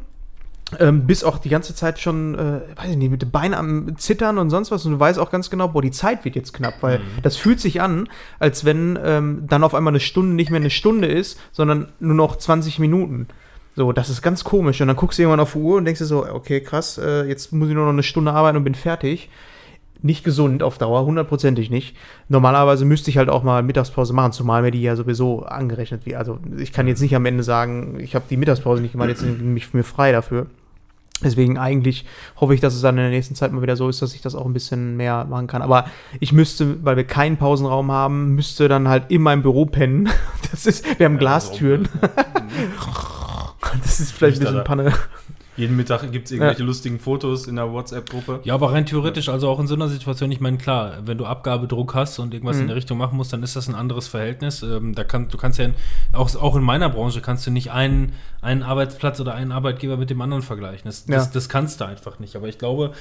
ähm, 0.81 1.07
bist 1.07 1.25
auch 1.25 1.39
die 1.39 1.49
ganze 1.49 1.75
Zeit 1.75 2.01
schon, 2.01 2.35
äh, 2.35 2.61
weiß 2.77 2.91
ich 2.91 2.97
nicht, 2.97 3.11
mit 3.11 3.23
den 3.23 3.31
Beinen 3.31 3.55
am 3.55 3.97
Zittern 3.99 4.39
und 4.39 4.51
sonst 4.51 4.71
was. 4.71 4.85
Und 4.85 4.93
du 4.93 5.01
weißt 5.01 5.19
auch 5.19 5.31
ganz 5.31 5.49
genau, 5.49 5.69
boah, 5.69 5.83
die 5.83 5.93
Zeit 5.93 6.25
wird 6.25 6.35
jetzt 6.35 6.53
knapp, 6.53 6.75
weil 6.81 7.01
das 7.23 7.37
fühlt 7.37 7.61
sich 7.61 7.81
an, 7.81 8.09
als 8.39 8.65
wenn 8.65 8.99
ähm, 9.03 9.45
dann 9.47 9.63
auf 9.63 9.75
einmal 9.75 9.93
eine 9.93 10.01
Stunde 10.01 10.35
nicht 10.35 10.51
mehr 10.51 10.61
eine 10.61 10.71
Stunde 10.71 11.07
ist, 11.07 11.39
sondern 11.53 11.89
nur 12.01 12.15
noch 12.15 12.37
20 12.37 12.81
Minuten. 12.81 13.29
So, 13.77 13.93
das 13.93 14.09
ist 14.09 14.23
ganz 14.23 14.43
komisch. 14.43 14.81
Und 14.81 14.89
dann 14.89 14.97
guckst 14.97 15.19
du 15.19 15.23
irgendwann 15.23 15.41
auf 15.41 15.53
die 15.53 15.59
Uhr 15.59 15.77
und 15.77 15.85
denkst 15.85 16.01
dir 16.01 16.07
so, 16.07 16.27
okay, 16.27 16.61
krass, 16.61 16.99
äh, 16.99 17.25
jetzt 17.25 17.53
muss 17.53 17.69
ich 17.69 17.75
nur 17.75 17.85
noch 17.85 17.93
eine 17.93 18.03
Stunde 18.03 18.33
arbeiten 18.33 18.57
und 18.57 18.65
bin 18.65 18.75
fertig. 18.75 19.29
Nicht 20.07 20.25
gesund 20.25 20.63
auf 20.63 20.79
Dauer, 20.79 21.05
hundertprozentig 21.05 21.69
nicht. 21.69 21.97
Normalerweise 22.29 22.85
müsste 22.85 23.11
ich 23.11 23.19
halt 23.19 23.29
auch 23.29 23.43
mal 23.43 23.63
Mittagspause 23.63 24.13
machen, 24.13 24.33
zumal 24.33 24.63
mir 24.63 24.71
die 24.71 24.81
ja 24.81 24.97
sowieso 24.97 25.43
angerechnet 25.43 26.07
wird. 26.07 26.17
Also 26.17 26.39
ich 26.57 26.73
kann 26.73 26.87
jetzt 26.89 27.01
nicht 27.01 27.15
am 27.15 27.27
Ende 27.27 27.43
sagen, 27.43 27.99
ich 28.01 28.15
habe 28.15 28.25
die 28.31 28.37
Mittagspause 28.37 28.81
nicht 28.81 28.93
gemacht, 28.93 29.09
jetzt 29.09 29.23
nehme 29.23 29.59
ich 29.59 29.75
mir 29.75 29.83
frei 29.83 30.13
dafür. 30.13 30.47
Deswegen 31.25 31.57
eigentlich 31.57 32.05
hoffe 32.41 32.55
ich, 32.55 32.61
dass 32.61 32.75
es 32.75 32.83
dann 32.83 32.97
in 32.97 33.03
der 33.03 33.11
nächsten 33.11 33.35
Zeit 33.35 33.51
mal 33.51 33.63
wieder 33.63 33.77
so 33.77 33.89
ist, 33.89 34.03
dass 34.03 34.15
ich 34.15 34.21
das 34.21 34.35
auch 34.35 34.45
ein 34.45 34.53
bisschen 34.53 34.97
mehr 34.97 35.25
machen 35.25 35.47
kann. 35.47 35.63
Aber 35.63 35.87
ich 36.21 36.33
müsste, 36.33 36.85
weil 36.85 36.97
wir 36.97 37.05
keinen 37.05 37.39
Pausenraum 37.39 37.91
haben, 37.91 38.35
müsste 38.35 38.69
dann 38.69 38.87
halt 38.87 39.05
in 39.09 39.23
meinem 39.23 39.43
Büro 39.43 39.67
pennen. 39.67 40.09
Das 40.53 40.65
ist, 40.65 40.99
wir 40.99 41.07
haben 41.07 41.19
Glastüren. 41.19 41.89
Das 43.83 44.01
ist 44.01 44.13
vielleicht 44.13 44.39
ein 44.39 44.45
bisschen. 44.45 44.65
Panne. 44.65 44.93
Jeden 45.57 45.77
Mittag 45.77 46.11
gibt 46.13 46.27
es 46.27 46.33
irgendwelche 46.33 46.63
lustigen 46.63 46.99
Fotos 46.99 47.47
in 47.47 47.57
der 47.57 47.73
WhatsApp-Gruppe. 47.73 48.41
Ja, 48.45 48.55
aber 48.55 48.73
rein 48.73 48.85
theoretisch, 48.87 49.29
also 49.29 49.49
auch 49.49 49.59
in 49.61 49.67
so 49.67 49.75
einer 49.75 49.89
Situation, 49.89 50.31
ich 50.31 50.41
meine, 50.41 50.59
klar, 50.59 50.99
wenn 51.05 51.19
du 51.19 51.25
Abgabedruck 51.27 51.95
hast 51.95 52.19
und 52.19 52.35
irgendwas 52.35 52.59
in 52.59 52.67
der 52.67 52.77
Richtung 52.77 52.99
machen 52.99 53.17
musst, 53.17 53.33
dann 53.33 53.43
ist 53.43 53.57
das 53.57 53.69
ein 53.69 53.75
anderes 53.75 54.09
Verhältnis. 54.09 54.63
Ähm, 54.63 54.95
da 54.95 55.05
kann, 55.05 55.29
du 55.29 55.37
kannst 55.39 55.59
ja, 55.59 55.67
in, 55.67 55.75
auch, 56.13 56.35
auch 56.37 56.57
in 56.57 56.63
meiner 56.63 56.89
Branche 56.91 57.21
kannst 57.21 57.47
du 57.47 57.51
nicht 57.51 57.71
einen, 57.73 58.13
einen 58.43 58.63
Arbeitsplatz 58.63 59.19
oder 59.21 59.35
einen 59.35 59.53
Arbeitgeber 59.53 59.97
mit 59.97 60.11
dem 60.11 60.21
anderen 60.21 60.43
vergleichen. 60.43 60.83
Das, 60.85 61.07
das, 61.07 61.27
Ja. 61.27 61.31
das 61.33 61.49
kannst 61.49 61.81
du 61.81 61.87
einfach 61.87 62.19
nicht. 62.19 62.37
Aber 62.37 62.49
ich 62.49 62.59
glaube, 62.59 62.93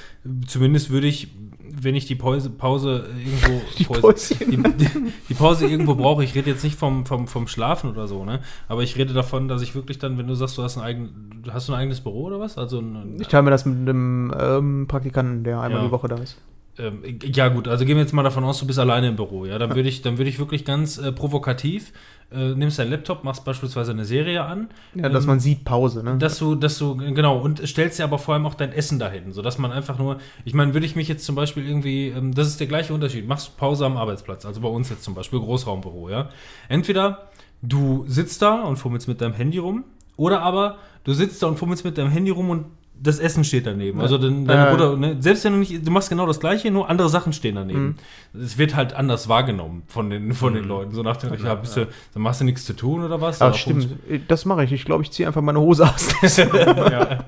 zumindest 0.48 0.90
würde 0.90 1.08
ich, 1.08 1.30
wenn 1.72 1.96
ich 1.96 2.06
die 2.06 2.16
Pause, 2.16 2.50
Pause 2.50 3.06
irgendwo 3.18 3.62
Die 3.78 3.84
Päuschen. 3.84 4.38
die, 4.40 4.58
die, 4.58 4.90
die 5.30 5.34
Pause 5.34 5.68
irgendwo 5.68 5.96
brauche, 5.96 6.24
ich 6.24 6.36
rede 6.36 6.50
jetzt 6.50 6.64
nicht 6.64 6.78
vom, 6.78 7.06
vom, 7.06 7.28
vom 7.28 7.48
Schlafen 7.48 7.90
oder 7.90 8.08
so, 8.08 8.26
ne? 8.26 8.40
Aber 8.68 8.84
ich 8.84 8.98
rede 8.98 9.14
davon, 9.14 9.48
dass 9.48 9.62
ich 9.62 9.76
wirklich 9.76 10.00
dann, 10.00 10.18
wenn 10.18 10.28
du 10.28 10.36
sagst, 10.36 10.58
du 10.58 10.64
hast 10.64 10.78
ein, 10.78 10.84
eigen, 10.84 11.42
hast 11.52 11.68
du 11.70 11.74
ein 11.74 11.80
eigenes 11.80 12.02
Büro 12.02 12.24
oder 12.24 12.40
was? 12.40 12.58
Also 12.58 12.80
ein, 12.80 13.18
Ich 13.20 13.28
teile 13.28 13.44
mir 13.44 13.52
das 13.52 13.66
mit 13.66 13.78
einem 13.78 14.34
ähm, 14.40 14.86
Praktikanten, 14.88 15.44
der 15.44 15.60
einmal 15.62 15.82
Ja. 15.82 15.88
die 15.88 15.92
Woche 15.92 16.08
da 16.08 16.16
ist. 16.18 16.38
ähm, 16.78 17.00
ja 17.24 17.48
gut, 17.48 17.68
also 17.70 17.86
gehen 17.86 17.96
wir 17.96 18.04
jetzt 18.04 18.14
mal 18.14 18.24
davon 18.24 18.44
aus, 18.44 18.60
du 18.60 18.68
bist 18.68 18.80
alleine 18.80 19.08
im 19.08 19.16
Büro, 19.16 19.46
ja, 19.46 19.58
dann 19.58 19.76
würde 19.76 19.88
ich, 19.88 20.02
dann 20.02 20.18
würde 20.18 20.30
ich 20.30 20.40
wirklich 20.40 20.66
ganz 20.66 20.98
äh, 20.98 21.12
provokativ, 21.14 21.94
äh, 22.32 22.56
nimmst 22.56 22.80
deinen 22.80 22.92
Laptop, 22.92 23.24
machst 23.24 23.46
beispielsweise 23.46 23.92
eine 23.92 24.06
Serie 24.06 24.44
an, 24.44 24.70
Ja, 24.94 25.10
dass 25.10 25.24
ähm, 25.24 25.30
man 25.30 25.40
sieht 25.40 25.64
Pause, 25.64 26.04
ne? 26.04 26.18
dass 26.18 26.38
du, 26.38 26.56
dass 26.56 26.78
du, 26.78 26.96
genau, 26.98 27.38
und 27.38 27.66
stellst 27.68 28.00
dir 28.00 28.04
aber 28.04 28.18
vor 28.18 28.34
allem 28.34 28.46
auch 28.46 28.56
dein 28.56 28.72
Essen 28.72 29.00
dahin, 29.00 29.32
sodass 29.32 29.58
man 29.58 29.72
einfach 29.72 29.98
nur, 29.98 30.18
ich 30.44 30.54
meine, 30.54 30.74
würde 30.74 30.86
ich 30.86 30.96
mich 30.96 31.08
jetzt 31.08 31.26
zum 31.26 31.36
Beispiel 31.36 31.68
irgendwie, 31.68 32.10
ähm, 32.10 32.34
das 32.34 32.48
ist 32.48 32.60
der 32.60 32.68
gleiche 32.68 32.94
Unterschied, 32.94 33.28
machst 33.28 33.58
Pause 33.58 33.86
am 33.86 33.98
Arbeitsplatz, 33.98 34.46
also 34.46 34.62
bei 34.62 34.70
uns 34.70 34.90
jetzt 34.90 35.04
zum 35.04 35.14
Beispiel 35.16 35.40
Großraumbüro, 35.40 36.10
ja. 36.10 36.30
Entweder 36.70 37.30
du 37.62 38.06
sitzt 38.08 38.42
da 38.42 38.64
und 38.64 38.78
fummelst 38.78 39.08
mit 39.08 39.22
deinem 39.22 39.34
Handy 39.34 39.58
rum, 39.58 39.84
oder 40.18 40.42
aber 40.42 40.78
du 41.04 41.14
sitzt 41.14 41.44
da 41.44 41.48
und 41.48 41.58
fummelst 41.58 41.86
mit 41.86 41.98
deinem 41.98 42.10
Handy 42.10 42.32
rum 42.32 42.50
und 42.50 42.66
das 43.02 43.20
Essen 43.20 43.44
steht 43.44 43.66
daneben. 43.66 44.00
Also 44.02 44.18
dann, 44.18 44.46
deine 44.46 44.66
Ja. 44.66 44.72
Bruder, 44.72 44.98
ne, 44.98 45.18
selbst 45.20 45.44
wenn 45.44 45.54
du 45.54 45.60
nicht, 45.60 45.86
du 45.86 45.92
machst 45.92 46.10
genau 46.10 46.26
das 46.26 46.40
gleiche, 46.40 46.72
nur 46.72 46.90
andere 46.90 47.10
Sachen 47.10 47.34
stehen 47.34 47.56
daneben. 47.56 47.98
Mhm. 48.34 48.42
Es 48.42 48.58
wird 48.58 48.76
halt 48.76 48.94
anders 48.94 49.28
wahrgenommen 49.30 49.84
von 49.88 50.10
den, 50.10 50.34
von 50.34 50.54
den 50.54 50.66
Leuten. 50.66 50.94
So 50.94 51.04
nach 51.04 51.18
dem, 51.18 51.34
ja, 51.44 51.56
bist 51.56 51.78
du, 51.78 51.88
dann 52.14 52.24
machst 52.24 52.42
du 52.42 52.46
nichts 52.46 52.66
zu 52.66 52.74
tun 52.74 53.04
oder 53.04 53.22
was? 53.22 53.42
Oder 53.42 53.54
stimmt, 53.54 53.90
das 54.28 54.46
mache 54.46 54.64
ich. 54.64 54.72
Ich 54.72 54.86
glaube, 54.86 55.04
ich 55.04 55.12
ziehe 55.12 55.28
einfach 55.28 55.42
meine 55.42 55.60
Hose 55.60 55.86
aus. 55.86 56.10
ja. 56.38 57.26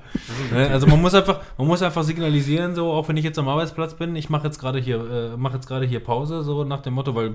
Ne, 0.52 0.68
Also 0.70 0.86
man 0.86 1.00
muss 1.00 1.14
einfach, 1.14 1.40
man 1.56 1.66
muss 1.66 1.82
einfach 1.82 2.02
signalisieren, 2.02 2.74
so 2.74 2.90
auch 2.90 3.08
wenn 3.08 3.16
ich 3.16 3.24
jetzt 3.24 3.38
am 3.38 3.48
Arbeitsplatz 3.48 3.94
bin, 3.94 4.16
ich 4.16 4.30
mache 4.30 4.46
jetzt 4.46 4.58
gerade 4.58 4.78
hier, 4.78 5.32
äh, 5.34 5.36
mache 5.36 5.54
jetzt 5.54 5.66
gerade 5.66 5.86
hier 5.86 6.00
Pause, 6.00 6.42
so 6.42 6.64
nach 6.64 6.80
dem 6.80 6.94
Motto, 6.94 7.14
weil 7.14 7.34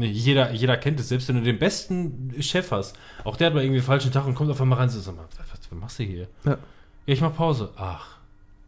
jeder, 0.00 0.52
jeder 0.52 0.76
kennt 0.76 1.00
es, 1.00 1.08
selbst 1.08 1.28
wenn 1.28 1.36
du 1.36 1.42
den 1.42 1.58
besten 1.58 2.34
Chef 2.40 2.70
hast, 2.70 2.96
auch 3.24 3.36
der 3.36 3.48
hat 3.48 3.54
mal 3.54 3.62
irgendwie 3.62 3.78
einen 3.78 3.86
falschen 3.86 4.12
Tag 4.12 4.26
und 4.26 4.34
kommt 4.34 4.50
auf 4.50 4.60
einmal 4.60 4.78
rein, 4.78 4.88
so 4.88 5.00
sag 5.00 5.16
mal, 5.16 5.24
was, 5.36 5.70
was 5.70 5.78
machst 5.78 5.98
du 5.98 6.04
hier? 6.04 6.28
Ja. 6.44 6.58
Ja, 7.08 7.14
ich 7.14 7.22
mach 7.22 7.34
Pause. 7.34 7.70
Ach, 7.76 8.18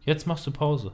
jetzt 0.03 0.25
machst 0.25 0.47
du 0.47 0.51
Pause. 0.51 0.91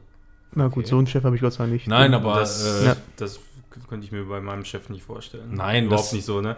Na 0.53 0.67
gut, 0.67 0.85
so 0.85 0.97
einen 0.97 1.07
Chef 1.07 1.23
habe 1.23 1.33
ich 1.37 1.41
Gott 1.41 1.53
sei 1.53 1.59
Dank 1.63 1.71
nicht. 1.71 1.87
Nein, 1.87 2.13
aber 2.13 2.35
das, 2.41 2.81
äh, 2.81 2.85
Ja. 2.87 2.95
das 3.15 3.39
könnte 3.87 4.05
ich 4.05 4.11
mir 4.11 4.25
bei 4.25 4.41
meinem 4.41 4.65
Chef 4.65 4.89
nicht 4.89 5.03
vorstellen. 5.05 5.53
Nein, 5.53 5.85
überhaupt 5.85 6.07
das- 6.07 6.13
nicht 6.13 6.25
so, 6.25 6.41
ne? 6.41 6.57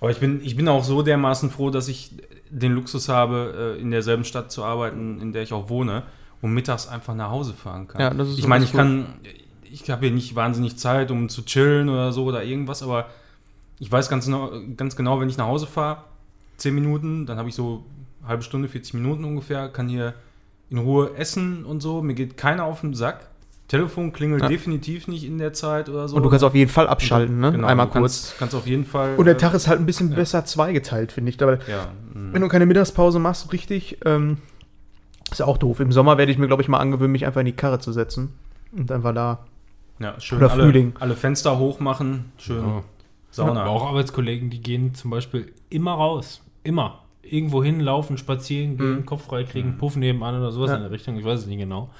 Aber 0.00 0.10
ich 0.10 0.18
bin, 0.20 0.40
ich 0.42 0.56
bin 0.56 0.66
auch 0.66 0.82
so 0.82 1.02
dermaßen 1.02 1.50
froh, 1.50 1.68
dass 1.68 1.88
ich 1.88 2.12
den 2.48 2.72
Luxus 2.72 3.10
habe, 3.10 3.76
äh, 3.76 3.80
in 3.82 3.90
derselben 3.90 4.24
Stadt 4.24 4.50
zu 4.50 4.64
arbeiten, 4.64 5.20
in 5.20 5.34
der 5.34 5.42
ich 5.42 5.52
auch 5.52 5.68
wohne 5.68 6.04
und 6.40 6.54
mittags 6.54 6.88
einfach 6.88 7.14
nach 7.14 7.28
Hause 7.28 7.52
fahren 7.52 7.86
kann. 7.86 8.00
Ja, 8.00 8.08
das 8.08 8.30
ist 8.30 8.38
ich 8.38 8.46
meine, 8.46 8.64
ich 8.64 8.72
kann, 8.72 9.06
ich 9.62 9.90
habe 9.90 10.06
hier 10.06 10.14
nicht 10.14 10.34
wahnsinnig 10.36 10.78
Zeit, 10.78 11.10
um 11.10 11.28
zu 11.28 11.42
chillen 11.44 11.90
oder 11.90 12.12
so 12.12 12.24
oder 12.24 12.44
irgendwas, 12.44 12.82
aber 12.82 13.10
ich 13.78 13.92
weiß 13.92 14.08
ganz 14.08 14.24
genau, 14.24 14.50
ganz 14.74 14.96
genau 14.96 15.20
wenn 15.20 15.28
ich 15.28 15.36
nach 15.36 15.48
Hause 15.48 15.66
fahre, 15.66 16.04
10 16.56 16.74
Minuten, 16.74 17.26
dann 17.26 17.36
habe 17.36 17.50
ich 17.50 17.54
so 17.54 17.84
halbe 18.26 18.42
Stunde, 18.42 18.68
40 18.68 18.94
Minuten 18.94 19.24
ungefähr, 19.24 19.68
kann 19.68 19.88
hier 19.88 20.14
in 20.70 20.78
Ruhe 20.78 21.12
essen 21.16 21.64
und 21.64 21.80
so. 21.80 22.02
Mir 22.02 22.14
geht 22.14 22.36
keiner 22.36 22.64
auf 22.64 22.80
den 22.80 22.94
Sack. 22.94 23.28
Telefon 23.68 24.12
klingelt 24.12 24.42
Ja. 24.42 24.48
definitiv 24.48 25.08
nicht 25.08 25.24
in 25.24 25.38
der 25.38 25.52
Zeit 25.54 25.88
oder 25.88 26.06
so. 26.06 26.16
Und 26.16 26.22
du 26.22 26.28
kannst 26.28 26.44
auf 26.44 26.54
jeden 26.54 26.70
Fall 26.70 26.86
abschalten, 26.86 27.40
ne? 27.40 27.50
Genau, 27.52 27.66
Einmal 27.66 27.86
du 27.86 27.92
kurz. 27.92 28.02
Kannst, 28.28 28.38
kannst 28.38 28.54
auf 28.54 28.66
jeden 28.66 28.84
Fall. 28.84 29.16
Und 29.16 29.24
der 29.24 29.34
äh, 29.34 29.38
Tag 29.38 29.54
ist 29.54 29.68
halt 29.68 29.80
ein 29.80 29.86
bisschen 29.86 30.10
besser 30.14 30.44
zweigeteilt, 30.44 31.12
finde 31.12 31.30
ich. 31.30 31.42
Aber 31.42 31.58
Ja. 31.66 31.86
mm. 32.12 32.32
wenn 32.34 32.42
du 32.42 32.48
keine 32.48 32.66
Mittagspause 32.66 33.18
machst, 33.18 33.50
richtig, 33.52 33.98
ähm, 34.04 34.36
ist 35.30 35.38
ja 35.40 35.46
auch 35.46 35.56
doof. 35.56 35.80
Im 35.80 35.92
Sommer 35.92 36.18
werde 36.18 36.30
ich 36.30 36.36
mir, 36.38 36.46
glaube 36.46 36.60
ich, 36.62 36.68
mal 36.68 36.78
angewöhnen, 36.78 37.12
mich 37.12 37.24
einfach 37.26 37.40
in 37.40 37.46
die 37.46 37.52
Karre 37.56 37.78
zu 37.78 37.92
setzen. 37.92 38.34
Und 38.76 38.92
einfach 38.92 39.14
da. 39.14 39.46
ja, 39.98 40.20
schön 40.20 40.38
oder 40.38 40.50
alle, 40.52 40.62
Frühling. 40.64 40.92
alle 41.00 41.14
Fenster 41.16 41.58
hochmachen. 41.58 42.32
Schön 42.36 42.62
Ja. 42.66 42.82
Sauna. 43.30 43.62
Aber 43.62 43.70
auch 43.70 43.86
Arbeitskollegen, 43.86 44.50
die 44.50 44.60
gehen 44.60 44.94
zum 44.94 45.10
Beispiel 45.10 45.52
immer 45.70 45.92
raus. 45.94 46.42
Immer. 46.64 47.00
Irgendwo 47.30 47.62
hinlaufen, 47.64 48.18
spazieren 48.18 48.76
gehen, 48.76 48.96
Mhm. 49.00 49.06
Kopf 49.06 49.24
frei 49.26 49.44
kriegen, 49.44 49.78
Puff 49.78 49.96
nebenan 49.96 50.36
oder 50.38 50.52
sowas 50.52 50.70
Ja. 50.70 50.76
in 50.76 50.82
der 50.82 50.90
Richtung. 50.90 51.16
Ich 51.18 51.24
weiß 51.24 51.40
es 51.40 51.46
nicht 51.46 51.58
genau. 51.58 51.90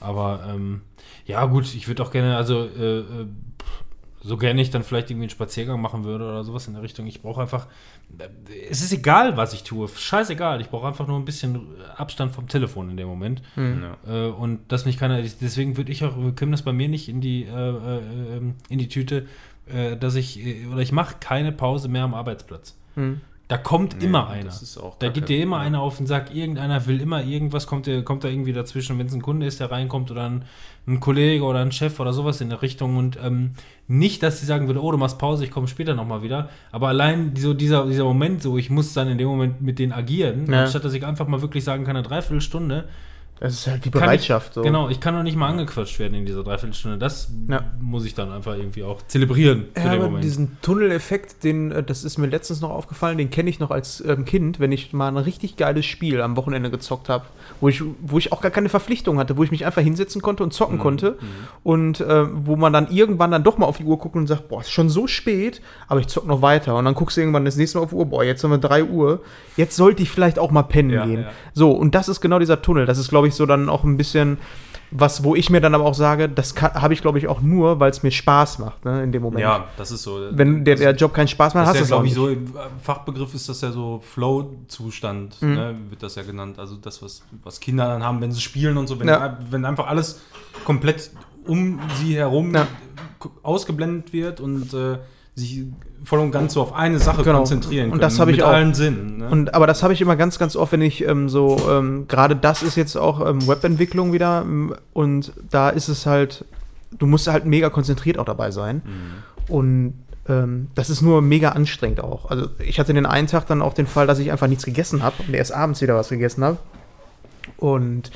Aber 0.00 0.44
ähm, 0.48 0.82
ja, 1.26 1.44
gut, 1.46 1.74
ich 1.74 1.88
würde 1.88 2.02
auch 2.02 2.10
gerne, 2.12 2.36
also 2.36 2.64
äh, 2.64 2.98
äh, 3.00 3.04
so 4.20 4.36
gerne 4.36 4.60
ich 4.60 4.70
dann 4.70 4.82
vielleicht 4.82 5.10
irgendwie 5.10 5.24
einen 5.24 5.30
Spaziergang 5.30 5.80
machen 5.80 6.04
würde 6.04 6.24
oder 6.24 6.42
sowas 6.44 6.66
in 6.66 6.74
der 6.74 6.82
Richtung. 6.82 7.06
Ich 7.06 7.22
brauche 7.22 7.40
einfach, 7.40 7.66
äh, 8.18 8.28
es 8.70 8.80
ist 8.82 8.92
egal, 8.92 9.36
was 9.36 9.54
ich 9.54 9.62
tue. 9.62 9.88
Scheißegal. 9.88 10.60
Ich 10.60 10.68
brauche 10.70 10.86
einfach 10.86 11.06
nur 11.06 11.16
ein 11.18 11.24
bisschen 11.24 11.60
Abstand 11.96 12.32
vom 12.32 12.46
Telefon 12.48 12.90
in 12.90 12.96
dem 12.96 13.08
Moment. 13.08 13.42
Ja. 13.56 13.96
Äh, 14.06 14.28
und 14.30 14.60
dass 14.70 14.84
mich 14.86 14.98
keiner, 14.98 15.20
deswegen 15.22 15.76
würde 15.76 15.90
ich 15.92 16.04
auch, 16.04 16.16
wir 16.16 16.32
können 16.32 16.52
das 16.52 16.62
bei 16.62 16.72
mir 16.72 16.88
nicht 16.88 17.08
in 17.08 17.20
die, 17.20 17.44
äh, 17.44 17.48
äh, 17.50 18.36
ähm, 18.36 18.54
in 18.68 18.78
die 18.78 18.88
Tüte, 18.88 19.26
äh, 19.66 19.96
dass 19.96 20.14
ich, 20.14 20.44
äh, 20.44 20.66
oder 20.66 20.80
ich 20.82 20.92
mache 20.92 21.16
keine 21.20 21.52
Pause 21.52 21.88
mehr 21.88 22.02
am 22.04 22.14
Arbeitsplatz. 22.14 22.76
Hm. 22.94 23.20
Da 23.48 23.56
kommt 23.56 23.96
Nee, 23.98 24.04
immer 24.04 24.28
einer. 24.28 24.44
das 24.44 24.60
ist 24.60 24.76
auch 24.76 24.98
Da 24.98 25.08
geht 25.08 25.30
dir 25.30 25.42
immer 25.42 25.58
einer 25.58 25.80
auf 25.80 25.96
den 25.96 26.06
Sack. 26.06 26.34
Irgendeiner 26.34 26.86
will 26.86 27.00
immer 27.00 27.24
irgendwas, 27.24 27.66
kommt, 27.66 27.86
der, 27.86 28.02
kommt 28.02 28.22
da 28.22 28.28
irgendwie 28.28 28.52
dazwischen, 28.52 28.98
wenn 28.98 29.06
es 29.06 29.14
ein 29.14 29.22
Kunde 29.22 29.46
ist, 29.46 29.58
der 29.58 29.70
reinkommt 29.70 30.10
oder 30.10 30.28
ein, 30.28 30.44
ein 30.86 31.00
Kollege 31.00 31.42
oder 31.44 31.60
ein 31.60 31.72
Chef 31.72 31.98
oder 31.98 32.12
sowas 32.12 32.42
in 32.42 32.50
der 32.50 32.60
Richtung. 32.60 32.98
Und 32.98 33.18
ähm, 33.24 33.52
nicht, 33.86 34.22
dass 34.22 34.40
sie 34.40 34.46
sagen 34.46 34.66
würde, 34.66 34.82
oh, 34.82 34.92
du 34.92 34.98
machst 34.98 35.18
Pause, 35.18 35.44
ich 35.44 35.50
komme 35.50 35.66
später 35.66 35.94
nochmal 35.94 36.22
wieder. 36.22 36.50
Aber 36.72 36.88
allein 36.88 37.34
so 37.36 37.54
dieser, 37.54 37.86
dieser 37.86 38.04
Moment, 38.04 38.42
so 38.42 38.58
ich 38.58 38.68
muss 38.68 38.92
dann 38.92 39.08
in 39.08 39.16
dem 39.16 39.28
Moment 39.28 39.62
mit 39.62 39.78
denen 39.78 39.92
agieren, 39.92 40.44
Ja. 40.52 40.64
anstatt 40.64 40.84
dass 40.84 40.92
ich 40.92 41.06
einfach 41.06 41.26
mal 41.26 41.40
wirklich 41.40 41.64
sagen 41.64 41.84
kann, 41.84 41.96
eine 41.96 42.06
Dreiviertelstunde, 42.06 42.84
Das 43.40 43.52
ist 43.54 43.66
halt 43.68 43.84
die 43.84 43.90
Bereitschaft. 43.90 44.48
Ich, 44.48 44.54
so. 44.54 44.62
Genau, 44.62 44.88
ich 44.88 45.00
kann 45.00 45.14
doch 45.14 45.22
nicht 45.22 45.36
mal 45.36 45.48
angequatscht 45.48 45.98
werden 45.98 46.14
in 46.14 46.26
dieser 46.26 46.42
Dreiviertelstunde. 46.42 46.98
Das 46.98 47.30
Ja. 47.48 47.62
muss 47.80 48.04
ich 48.04 48.14
dann 48.14 48.32
einfach 48.32 48.56
irgendwie 48.56 48.82
auch 48.82 49.00
zelebrieren 49.06 49.66
für 49.74 49.80
Ja, 49.80 49.90
den 49.90 49.98
aber 50.00 50.04
Moment. 50.06 50.24
diesen 50.24 50.56
Tunneleffekt, 50.62 51.44
den, 51.44 51.70
äh, 51.70 51.82
das 51.82 52.04
ist 52.04 52.18
mir 52.18 52.26
letztens 52.26 52.60
noch 52.60 52.70
aufgefallen, 52.70 53.18
den 53.18 53.30
kenne 53.30 53.48
ich 53.50 53.60
noch 53.60 53.70
als 53.70 54.02
ähm, 54.04 54.24
Kind, 54.24 54.58
wenn 54.60 54.72
ich 54.72 54.92
mal 54.92 55.08
ein 55.08 55.16
richtig 55.16 55.56
geiles 55.56 55.86
Spiel 55.86 56.20
am 56.20 56.36
Wochenende 56.36 56.70
gezockt 56.70 57.08
habe, 57.08 57.24
wo 57.60 57.68
ich, 57.68 57.82
wo 58.00 58.18
ich 58.18 58.32
auch 58.32 58.40
gar 58.40 58.50
keine 58.50 58.68
Verpflichtung 58.68 59.18
hatte, 59.18 59.36
wo 59.36 59.44
ich 59.44 59.50
mich 59.50 59.64
einfach 59.66 59.82
hinsetzen 59.82 60.20
konnte 60.22 60.42
und 60.42 60.52
zocken 60.52 60.78
konnte 60.78 61.16
und 61.62 62.00
äh, 62.00 62.26
wo 62.46 62.56
man 62.56 62.72
dann 62.72 62.90
irgendwann 62.90 63.30
dann 63.30 63.44
doch 63.44 63.58
mal 63.58 63.66
auf 63.66 63.78
die 63.78 63.84
Uhr 63.84 63.98
guckt 63.98 64.16
und 64.16 64.26
sagt, 64.26 64.48
boah, 64.48 64.60
ist 64.60 64.70
schon 64.70 64.88
so 64.88 65.06
spät, 65.06 65.60
aber 65.86 66.00
ich 66.00 66.06
zock 66.08 66.26
noch 66.26 66.42
weiter 66.42 66.76
und 66.76 66.84
dann 66.84 66.94
guckst 66.94 67.16
du 67.16 67.20
irgendwann 67.20 67.44
das 67.44 67.56
nächste 67.56 67.78
Mal 67.78 67.84
auf 67.84 67.90
die 67.90 67.96
Uhr, 67.96 68.06
boah, 68.06 68.24
jetzt 68.24 68.42
haben 68.44 68.50
wir 68.50 68.58
3 68.58 68.84
Uhr, 68.84 69.20
jetzt 69.56 69.76
sollte 69.76 70.02
ich 70.02 70.10
vielleicht 70.10 70.38
auch 70.38 70.50
mal 70.50 70.62
pennen 70.62 70.90
Ja, 70.90 71.06
gehen. 71.06 71.22
ja. 71.22 71.30
So, 71.54 71.72
und 71.72 71.94
das 71.94 72.08
ist 72.08 72.20
genau 72.20 72.38
dieser 72.38 72.62
Tunnel, 72.62 72.86
das 72.86 72.98
ist, 72.98 73.08
glaube 73.08 73.27
ich, 73.27 73.27
so 73.34 73.46
dann 73.46 73.68
auch 73.68 73.84
ein 73.84 73.96
bisschen 73.96 74.38
was, 74.90 75.22
wo 75.22 75.34
ich 75.34 75.50
mir 75.50 75.60
dann 75.60 75.74
aber 75.74 75.84
auch 75.84 75.92
sage, 75.94 76.30
das 76.30 76.54
habe 76.62 76.94
ich, 76.94 77.02
glaube 77.02 77.18
ich, 77.18 77.28
auch 77.28 77.42
nur, 77.42 77.78
weil 77.78 77.90
es 77.90 78.02
mir 78.02 78.10
Spaß 78.10 78.58
macht, 78.58 78.86
ne, 78.86 79.02
in 79.02 79.12
dem 79.12 79.20
Moment. 79.20 79.42
Ja, 79.42 79.66
das 79.76 79.90
ist 79.90 80.02
so. 80.02 80.18
Wenn 80.30 80.64
der, 80.64 80.76
der 80.76 80.94
Job 80.94 81.12
keinen 81.12 81.28
Spaß 81.28 81.52
macht, 81.52 81.64
das 81.64 81.68
hast 81.68 81.76
du 81.76 81.80
ist 81.80 81.84
es 81.84 81.90
ja, 81.90 81.96
auch 81.96 82.02
glaube 82.02 82.32
ich, 82.32 82.40
nicht. 82.46 82.54
so 82.54 82.62
im 82.64 82.80
Fachbegriff 82.82 83.34
ist 83.34 83.48
das 83.50 83.60
ja 83.60 83.70
so 83.70 84.00
Flow-Zustand, 84.02 85.42
Mhm. 85.42 85.54
ne, 85.54 85.74
wird 85.90 86.02
das 86.02 86.14
ja 86.14 86.22
genannt. 86.22 86.58
Also 86.58 86.76
das, 86.76 87.02
was, 87.02 87.22
was 87.42 87.60
Kinder 87.60 87.86
dann 87.86 88.02
haben, 88.02 88.20
wenn 88.22 88.32
sie 88.32 88.40
spielen 88.40 88.78
und 88.78 88.86
so, 88.86 88.98
wenn, 88.98 89.08
Ja. 89.08 89.36
wenn 89.50 89.66
einfach 89.66 89.86
alles 89.88 90.22
komplett 90.64 91.10
um 91.46 91.78
sie 92.00 92.16
herum 92.16 92.54
Ja. 92.54 92.66
ausgeblendet 93.42 94.12
wird 94.12 94.40
und 94.40 94.72
äh, 94.74 94.98
sich 95.38 95.64
voll 96.04 96.20
und 96.20 96.30
ganz 96.30 96.52
so 96.54 96.62
auf 96.62 96.74
eine 96.74 96.98
Sache 96.98 97.22
Genau. 97.22 97.38
konzentrieren 97.38 97.90
Und 97.90 98.02
das 98.02 98.18
habe 98.20 98.30
ich 98.30 98.38
mit 98.38 98.44
auch. 98.46 98.50
allen 98.50 98.74
Sinnen. 98.74 99.18
Ne? 99.18 99.28
Und, 99.28 99.54
aber 99.54 99.66
das 99.66 99.82
habe 99.82 99.92
ich 99.92 100.00
immer 100.00 100.16
ganz, 100.16 100.38
ganz 100.38 100.56
oft, 100.56 100.72
wenn 100.72 100.82
ich 100.82 101.06
ähm, 101.06 101.28
so, 101.28 101.58
ähm, 101.70 102.06
gerade 102.08 102.36
das 102.36 102.62
ist 102.62 102.76
jetzt 102.76 102.96
auch 102.96 103.26
ähm, 103.26 103.46
Webentwicklung 103.46 104.12
wieder 104.12 104.42
ähm, 104.42 104.74
und 104.92 105.32
da 105.50 105.68
ist 105.70 105.88
es 105.88 106.06
halt, 106.06 106.44
du 106.98 107.06
musst 107.06 107.26
halt 107.28 107.44
mega 107.44 107.70
konzentriert 107.70 108.18
auch 108.18 108.24
dabei 108.24 108.50
sein. 108.50 108.82
Mhm. 108.84 109.52
Und 109.54 109.94
ähm, 110.28 110.68
das 110.74 110.90
ist 110.90 111.02
nur 111.02 111.22
mega 111.22 111.50
anstrengend 111.50 112.00
auch. 112.00 112.30
Also 112.30 112.48
ich 112.58 112.78
hatte 112.78 112.92
den 112.94 113.06
einen 113.06 113.26
Tag 113.28 113.46
dann 113.46 113.62
auch 113.62 113.74
den 113.74 113.86
Fall, 113.86 114.06
dass 114.06 114.18
ich 114.18 114.30
einfach 114.30 114.46
nichts 114.46 114.64
gegessen 114.64 115.02
habe 115.02 115.16
und 115.26 115.34
erst 115.34 115.52
abends 115.52 115.80
wieder 115.80 115.94
was 115.96 116.08
gegessen 116.10 116.44
habe. 116.44 116.58
Und 117.56 118.10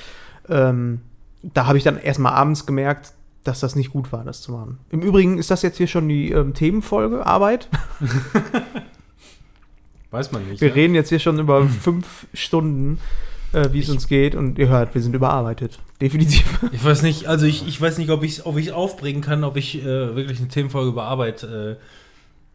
ähm, 0.48 1.00
da 1.42 1.66
habe 1.66 1.78
ich 1.78 1.84
dann 1.84 1.98
erstmal 1.98 2.32
abends 2.34 2.66
gemerkt, 2.66 3.12
dass 3.44 3.60
das 3.60 3.74
nicht 3.76 3.90
gut 3.90 4.12
war, 4.12 4.24
das 4.24 4.40
zu 4.40 4.52
machen. 4.52 4.78
Im 4.90 5.02
Übrigen 5.02 5.38
ist 5.38 5.50
das 5.50 5.62
jetzt 5.62 5.76
hier 5.78 5.88
schon 5.88 6.08
die 6.08 6.30
ähm, 6.30 6.54
Themenfolge, 6.54 7.26
Arbeit. 7.26 7.68
Weiß 10.10 10.30
man 10.30 10.46
nicht. 10.48 10.60
Wir 10.60 10.68
ne? 10.68 10.74
reden 10.74 10.94
jetzt 10.94 11.08
hier 11.08 11.18
schon 11.18 11.38
über 11.38 11.66
fünf 11.80 12.26
Stunden. 12.34 12.98
äh, 13.52 13.72
wie 13.72 13.80
es 13.80 13.90
uns 13.90 14.06
geht. 14.06 14.34
Und 14.34 14.58
ihr 14.58 14.68
hört, 14.68 14.94
wir 14.94 15.02
sind 15.02 15.14
überarbeitet. 15.14 15.78
Definitiv. 16.00 16.44
Ich 16.72 16.84
weiß 16.84 17.02
nicht, 17.02 17.26
also 17.26 17.46
ich, 17.46 17.66
ich 17.66 17.80
weiß 17.80 17.98
nicht, 17.98 18.10
ob 18.10 18.22
ich 18.22 18.38
es 18.38 18.46
ob 18.46 18.56
ich's 18.56 18.70
aufbringen 18.70 19.22
kann, 19.22 19.44
ob 19.44 19.56
ich 19.56 19.80
äh, 19.80 20.16
wirklich 20.16 20.38
eine 20.38 20.48
Themenfolge 20.48 20.90
über 20.90 21.04
Arbeit 21.04 21.42
äh, 21.42 21.76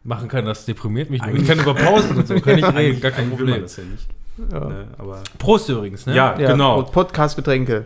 machen 0.03 0.27
kann. 0.27 0.45
Das 0.45 0.65
deprimiert 0.65 1.09
mich. 1.09 1.21
nur. 1.21 1.35
Ich 1.35 1.45
kann 1.45 1.59
über 1.59 1.73
Pausen 1.73 2.17
und 2.17 2.27
so, 2.27 2.39
kann 2.39 2.57
ich 2.57 2.65
reden, 2.75 3.01
gar 3.01 3.11
kein 3.11 3.29
Problem. 3.29 3.61
das 3.61 3.77
ja 3.77 3.83
nicht. 3.83 4.07
Ja. 4.51 4.59
Ne? 4.65 4.87
Aber 4.97 5.23
Prost 5.39 5.67
übrigens, 5.69 6.05
ne? 6.05 6.15
ja, 6.15 6.39
Ja, 6.39 6.51
genau. 6.51 6.83
Podcast-Getränke. 6.83 7.85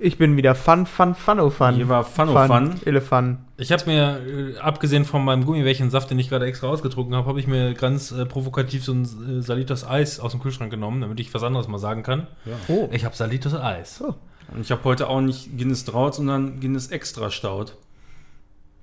Ich 0.00 0.16
bin 0.16 0.36
wieder 0.36 0.54
Fun, 0.54 0.86
Fun, 0.86 1.14
Fun, 1.14 1.50
Fun. 1.50 1.74
Hier 1.74 1.88
war 1.88 2.04
Fun, 2.04 2.28
oh 2.28 2.46
Fun. 2.46 2.80
Elefant. 2.84 3.38
Ich 3.56 3.72
habe 3.72 3.84
mir, 3.86 4.20
äh, 4.54 4.58
abgesehen 4.58 5.04
von 5.04 5.24
meinem 5.24 5.44
Gummibärchensaft, 5.44 6.10
den 6.10 6.18
ich 6.20 6.28
gerade 6.28 6.46
extra 6.46 6.68
ausgetrunken 6.68 7.16
habe, 7.16 7.26
habe 7.26 7.40
ich 7.40 7.48
mir 7.48 7.74
ganz 7.74 8.12
äh, 8.12 8.24
provokativ 8.24 8.84
so 8.84 8.92
ein 8.92 9.02
äh, 9.02 9.42
Salitos 9.42 9.84
Eis 9.84 10.20
aus 10.20 10.30
dem 10.32 10.40
Kühlschrank 10.40 10.70
genommen, 10.70 11.00
damit 11.00 11.18
ich 11.18 11.34
was 11.34 11.42
anderes 11.42 11.66
mal 11.66 11.78
sagen 11.78 12.04
kann. 12.04 12.28
Oh. 12.68 12.88
Ich 12.92 13.04
habe 13.04 13.16
Salitos 13.16 13.54
Eis. 13.54 14.00
Und 14.00 14.60
ich 14.60 14.70
habe 14.70 14.84
heute 14.84 15.08
auch 15.08 15.20
nicht 15.20 15.58
Guinness 15.58 15.84
Draut, 15.84 16.14
sondern 16.14 16.60
Guinness 16.60 16.88
Extra 16.88 17.30
Staut. 17.30 17.74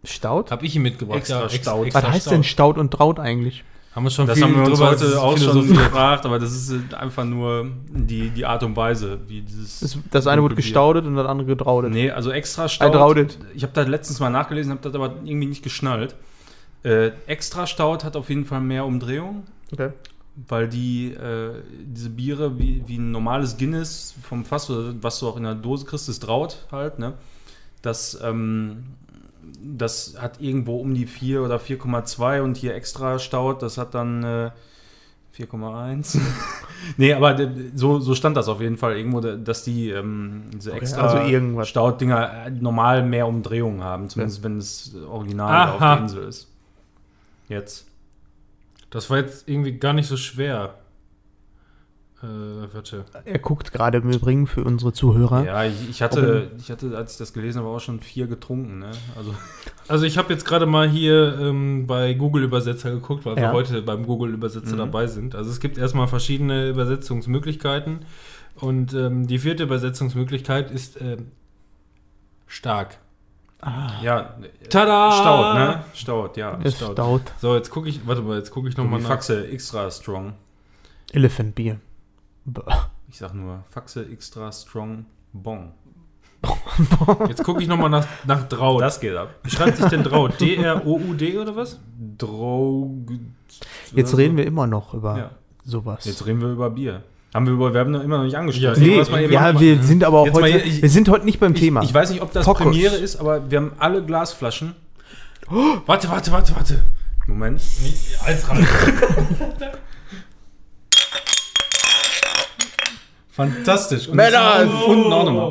Staut? 0.03 0.51
Habe 0.51 0.65
ich 0.65 0.75
ihm 0.75 0.81
mitgebracht. 0.81 1.17
Extra 1.17 1.47
Stout. 1.49 1.87
Was 1.93 2.07
heißt 2.07 2.31
denn 2.31 2.43
Staut 2.43 2.77
und 2.77 2.91
Traut 2.91 3.19
eigentlich? 3.19 3.63
Haben 3.95 4.03
wir 4.03 4.09
schon 4.09 4.27
Das 4.27 4.35
viel 4.37 4.43
haben 4.43 4.55
wir 4.55 4.65
uns 4.69 4.81
heute 4.81 5.21
auch 5.21 5.37
schon 5.37 5.67
gefragt, 5.69 6.25
aber 6.25 6.37
das 6.37 6.51
ist 6.51 6.93
einfach 6.93 7.23
nur 7.23 7.67
die, 7.89 8.29
die 8.29 8.45
Art 8.45 8.61
und 8.63 8.75
Weise, 8.75 9.19
wie 9.27 9.41
dieses. 9.41 9.79
Das, 9.79 9.97
das 10.11 10.27
eine 10.27 10.43
wurde 10.43 10.55
gestaudet 10.55 11.05
und 11.05 11.15
das 11.15 11.25
andere 11.25 11.47
getraudet. 11.47 11.93
Nee, 11.93 12.11
also 12.11 12.29
extra 12.31 12.65
Äh, 12.65 12.69
Staut. 12.69 13.37
Ich 13.53 13.63
habe 13.63 13.71
da 13.73 13.83
letztens 13.83 14.19
mal 14.19 14.29
nachgelesen, 14.29 14.71
habe 14.73 14.81
das 14.81 14.93
aber 14.93 15.15
irgendwie 15.23 15.47
nicht 15.47 15.63
geschnallt. 15.63 16.13
Äh, 16.83 17.11
extra 17.25 17.65
Staut 17.67 18.03
hat 18.03 18.17
auf 18.17 18.27
jeden 18.29 18.43
Fall 18.43 18.59
mehr 18.59 18.85
Umdrehung, 18.85 19.43
Okay. 19.71 19.91
weil 20.47 20.67
die 20.67 21.13
äh, 21.13 21.51
diese 21.85 22.09
Biere 22.09 22.59
wie, 22.59 22.83
wie 22.85 22.97
ein 22.97 23.11
normales 23.11 23.57
Guinness 23.57 24.13
vom 24.21 24.43
Fass 24.43 24.69
oder 24.69 24.93
was 25.01 25.19
du 25.19 25.27
auch 25.29 25.37
in 25.37 25.43
der 25.43 25.55
Dose 25.55 25.85
kriegst, 25.85 26.09
das 26.09 26.19
Draut 26.19 26.65
halt, 26.69 26.99
ne? 26.99 27.13
Das, 27.81 28.19
ähm, 28.21 28.83
das 29.61 30.15
hat 30.19 30.41
irgendwo 30.41 30.77
um 30.77 30.93
die 30.93 31.05
4 31.07 31.41
oder 31.43 31.57
4,2 31.57 32.41
und 32.41 32.57
hier 32.57 32.75
extra 32.75 33.19
Staut, 33.19 33.61
das 33.61 33.77
hat 33.77 33.93
dann 33.93 34.23
äh, 34.23 34.51
4,1. 35.37 36.19
nee, 36.97 37.13
aber 37.13 37.33
d- 37.33 37.71
so, 37.75 37.99
so 37.99 38.15
stand 38.15 38.37
das 38.37 38.47
auf 38.47 38.61
jeden 38.61 38.77
Fall 38.77 38.95
irgendwo, 38.97 39.19
da- 39.21 39.35
dass 39.35 39.63
die 39.63 39.89
ähm, 39.89 40.43
diese 40.53 40.71
Okay, 40.71 40.79
extra 40.81 41.01
also 41.07 41.29
irgendwas. 41.29 41.67
Stautdinger 41.69 42.45
äh, 42.47 42.51
normal 42.51 43.03
mehr 43.03 43.27
Umdrehungen 43.27 43.83
haben, 43.83 44.09
zumindest 44.09 44.43
wenn 44.43 44.57
es 44.57 44.95
original 45.09 45.53
Aha. 45.53 45.71
auf 45.73 45.79
der 45.79 45.97
Insel 46.03 46.27
ist. 46.27 46.47
Jetzt. 47.49 47.87
Das 48.89 49.09
war 49.09 49.17
jetzt 49.17 49.47
irgendwie 49.49 49.73
gar 49.73 49.93
nicht 49.93 50.07
so 50.07 50.15
schwer. 50.17 50.75
Äh, 52.25 52.73
warte. 52.73 53.05
Er 53.25 53.39
guckt 53.39 53.71
gerade 53.71 53.99
im 53.99 54.09
Übrigen 54.11 54.47
für 54.47 54.63
unsere 54.63 54.93
Zuhörer. 54.93 55.43
Ja, 55.45 55.63
ich, 55.65 55.89
ich, 55.89 56.01
hatte, 56.01 56.49
ich 56.57 56.71
hatte, 56.71 56.97
als 56.97 57.13
ich 57.13 57.17
das 57.19 57.33
gelesen 57.33 57.59
habe, 57.59 57.69
auch 57.69 57.79
schon 57.79 57.99
vier 57.99 58.27
getrunken. 58.27 58.79
Ne? 58.79 58.91
Also, 59.15 59.33
Also 59.87 60.05
ich 60.05 60.17
habe 60.17 60.33
jetzt 60.33 60.45
gerade 60.45 60.65
mal 60.65 60.89
hier 60.89 61.37
ähm, 61.39 61.85
bei 61.85 62.13
Google 62.15 62.43
Übersetzer 62.43 62.89
geguckt, 62.91 63.25
weil 63.25 63.35
Ja. 63.37 63.43
wir 63.43 63.51
heute 63.53 63.81
beim 63.83 64.05
Google 64.07 64.33
Übersetzer 64.33 64.73
Mhm. 64.73 64.79
dabei 64.79 65.07
sind. 65.07 65.35
Also 65.35 65.51
es 65.51 65.59
gibt 65.59 65.77
erstmal 65.77 66.07
verschiedene 66.07 66.69
Übersetzungsmöglichkeiten 66.69 67.99
und 68.55 68.93
ähm, 68.93 69.27
die 69.27 69.37
vierte 69.39 69.63
Übersetzungsmöglichkeit 69.63 70.71
ist 70.71 70.99
ähm, 71.01 71.27
stark. 72.47 72.97
ja, 74.01 74.35
Tada! 74.69 75.11
Staut, 75.11 75.55
ne? 75.55 75.83
Staut, 75.93 76.37
ja. 76.37 76.59
Es 76.63 76.75
Staut. 76.77 76.93
Staut. 76.93 77.21
So, 77.41 77.55
jetzt 77.55 77.69
gucke 77.69 77.89
ich, 77.89 78.05
warte 78.07 78.21
mal, 78.21 78.37
jetzt 78.37 78.51
gucke 78.51 78.69
ich 78.69 78.75
So 78.75 78.83
nochmal 78.83 79.01
nach. 79.01 79.09
Faxe 79.09 79.47
extra 79.47 79.89
strong. 79.91 80.33
Elephant 81.11 81.55
Beer. 81.55 81.77
Ich 83.09 83.17
sag 83.17 83.33
nur 83.33 83.63
Faxe 83.69 84.05
extra 84.11 84.51
strong 84.51 85.05
bon. 85.33 85.71
Jetzt 87.27 87.43
gucke 87.43 87.61
ich 87.61 87.67
nochmal 87.67 87.89
nach, 87.89 88.05
nach 88.25 88.47
Draut. 88.47 88.81
Das 88.81 88.99
geht 88.99 89.15
ab. 89.15 89.29
Wie 89.43 89.49
schreibt 89.49 89.77
sich 89.77 89.85
denn 89.87 90.03
Draut? 90.03 90.39
D-R-O-U-D 90.39 91.37
oder 91.39 91.55
was? 91.55 91.79
Drog. 92.17 92.91
Jetzt 93.93 94.15
reden 94.17 94.37
wir 94.37 94.45
immer 94.45 94.67
noch 94.67 94.93
über 94.93 95.17
Ja. 95.17 95.31
sowas. 95.63 96.05
Jetzt 96.05 96.25
reden 96.27 96.41
wir 96.41 96.49
über 96.49 96.69
Bier. 96.69 97.01
Haben 97.33 97.47
wir, 97.47 97.53
über, 97.53 97.73
wir 97.73 97.79
haben 97.81 97.91
noch 97.91 98.01
immer 98.03 98.17
noch 98.17 98.23
nicht 98.25 98.33
Ja, 98.33 98.39
angesprochen. 98.39 98.81
nee, 98.81 99.01
mal 99.09 99.21
eben 99.23 99.33
ja, 99.33 99.41
mal- 99.53 99.59
wir 99.59 99.81
sind 99.83 100.03
aber 100.03 100.19
auch 100.19 100.25
Jetzt 100.27 100.35
heute. 100.35 100.47
hier, 100.47 100.65
ich- 100.65 100.81
wir 100.83 100.89
sind 100.89 101.09
heute 101.09 101.25
nicht 101.25 101.39
beim 101.39 101.53
ich, 101.53 101.59
Thema. 101.59 101.81
ich 101.83 101.93
weiß 101.93 102.11
nicht, 102.11 102.21
ob 102.21 102.31
das 102.31 102.45
Fokus. 102.45 102.63
Premiere 102.67 102.95
ist, 102.95 103.15
aber 103.17 103.49
wir 103.49 103.57
haben 103.57 103.71
alle 103.79 104.05
Glasflaschen. 104.05 104.75
Warte, 105.85 106.09
warte, 106.09 106.31
warte, 106.31 106.55
warte. 106.55 106.85
Moment. 107.27 107.59
Als 108.23 108.45
Fantastisch. 113.35 114.07
Und 114.07 114.15
Männer! 114.15 114.67
unten 114.87 115.11
auch 115.13 115.25
nochmal. 115.25 115.49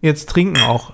Jetzt 0.00 0.28
trinken 0.30 0.60
auch. 0.62 0.92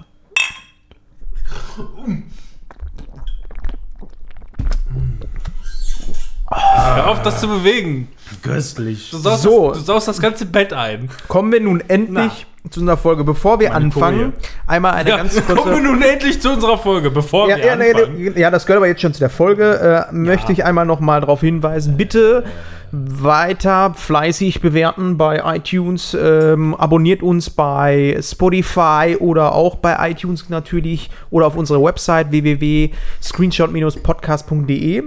Hör 6.51 7.09
auf, 7.09 7.23
das 7.23 7.41
zu 7.41 7.49
bewegen. 7.49 8.09
Köstlich. 8.43 9.11
Du 9.11 9.19
saust, 9.19 9.43
So. 9.43 9.71
das, 9.71 9.79
du 9.79 9.85
saust 9.85 10.09
das 10.09 10.21
ganze 10.21 10.47
Bett 10.47 10.73
ein. 10.73 11.09
Kommen 11.29 11.53
wir 11.53 11.61
nun 11.61 11.83
endlich 11.89 12.47
zu 12.71 12.81
unserer 12.81 12.97
Folge. 12.97 13.25
Bevor 13.25 13.59
wir 13.61 13.69
Meine 13.71 13.85
anfangen, 13.87 14.33
einmal 14.67 14.93
eine 14.95 15.11
Ja, 15.11 15.17
ganz 15.19 15.35
kommen 15.35 15.49
wir 15.59 15.63
kurze. 15.65 15.81
nun 15.83 16.03
endlich 16.03 16.41
zu 16.41 16.53
unserer 16.53 16.79
Folge, 16.79 17.11
bevor 17.11 17.49
Ja, 17.49 17.57
wir 17.57 17.67
ja, 17.67 17.77
nee, 17.77 17.93
anfangen. 17.93 18.33
nee, 18.35 18.41
ja, 18.41 18.51
das 18.51 18.67
gehört 18.67 18.79
aber 18.79 18.87
jetzt 18.89 19.01
schon 19.01 19.13
zu 19.13 19.21
der 19.21 19.31
Folge. 19.31 20.07
Äh, 20.11 20.15
Möchte 20.15 20.53
ich 20.53 20.65
einmal 20.65 20.87
noch 20.87 21.01
mal 21.01 21.21
darauf 21.21 21.41
hinweisen, 21.41 21.97
bitte 21.97 22.45
weiter 22.93 23.95
fleißig 23.95 24.61
bewerten 24.61 25.17
bei 25.19 25.43
iTunes. 25.57 26.17
Ähm, 26.19 26.75
abonniert 26.75 27.23
uns 27.23 27.51
bei 27.51 28.19
Spotify 28.23 29.17
oder 29.19 29.55
auch 29.55 29.77
bei 29.77 30.11
iTunes 30.11 30.49
natürlich 30.49 31.11
oder 31.31 31.47
auf 31.47 31.57
unserer 31.57 31.83
Website 31.83 32.31
www.screenshot-podcast.de. 32.31 35.03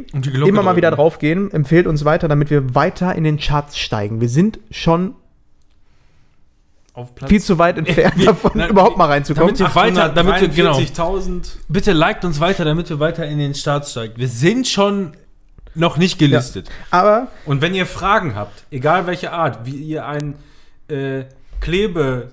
Immer 0.48 0.64
mal 0.64 0.76
wieder 0.76 0.92
draufgehen. 0.92 1.52
Empfehlt 1.52 1.88
uns 1.88 2.06
weiter, 2.06 2.28
damit 2.28 2.50
wir 2.50 2.76
weiter 2.76 3.16
in 3.16 3.24
den 3.24 3.38
Charts 3.38 3.78
steigen. 3.78 4.22
Wir 4.22 4.30
sind 4.30 4.60
schon 4.72 5.16
Auf 6.94 7.16
Platz 7.16 7.30
viel 7.30 7.42
zu 7.42 7.58
weit 7.58 7.78
entfernt 7.78 8.14
wir- 8.18 8.26
davon, 8.28 8.52
na, 8.56 8.68
überhaupt 8.68 8.98
mal 8.98 9.06
reinzukommen. 9.06 9.56
damit 9.56 9.76
wir 9.76 9.82
weiter, 9.82 10.10
damit 10.10 10.42
wir, 10.42 10.48
genau. 10.50 10.78
843.000. 10.78 11.48
Bitte 11.70 11.94
liked 11.94 12.26
uns 12.26 12.40
weiter, 12.40 12.66
damit 12.66 12.90
wir 12.90 13.00
weiter 13.00 13.26
in 13.26 13.40
den 13.40 13.56
Start 13.56 13.88
steigen. 13.88 14.14
Wir 14.18 14.28
sind 14.28 14.68
schon 14.68 15.14
noch 15.76 15.98
nicht 15.98 16.18
gelistet. 16.20 16.70
Aber 16.92 17.28
Und 17.46 17.62
wenn 17.62 17.74
ihr 17.74 17.86
Fragen 17.86 18.36
habt, 18.36 18.64
egal 18.72 19.08
welche 19.08 19.32
Art, 19.32 19.66
wie 19.66 19.76
ihr 19.76 20.06
ein 20.06 20.36
äh, 20.90 21.24
Klebe 21.62 22.32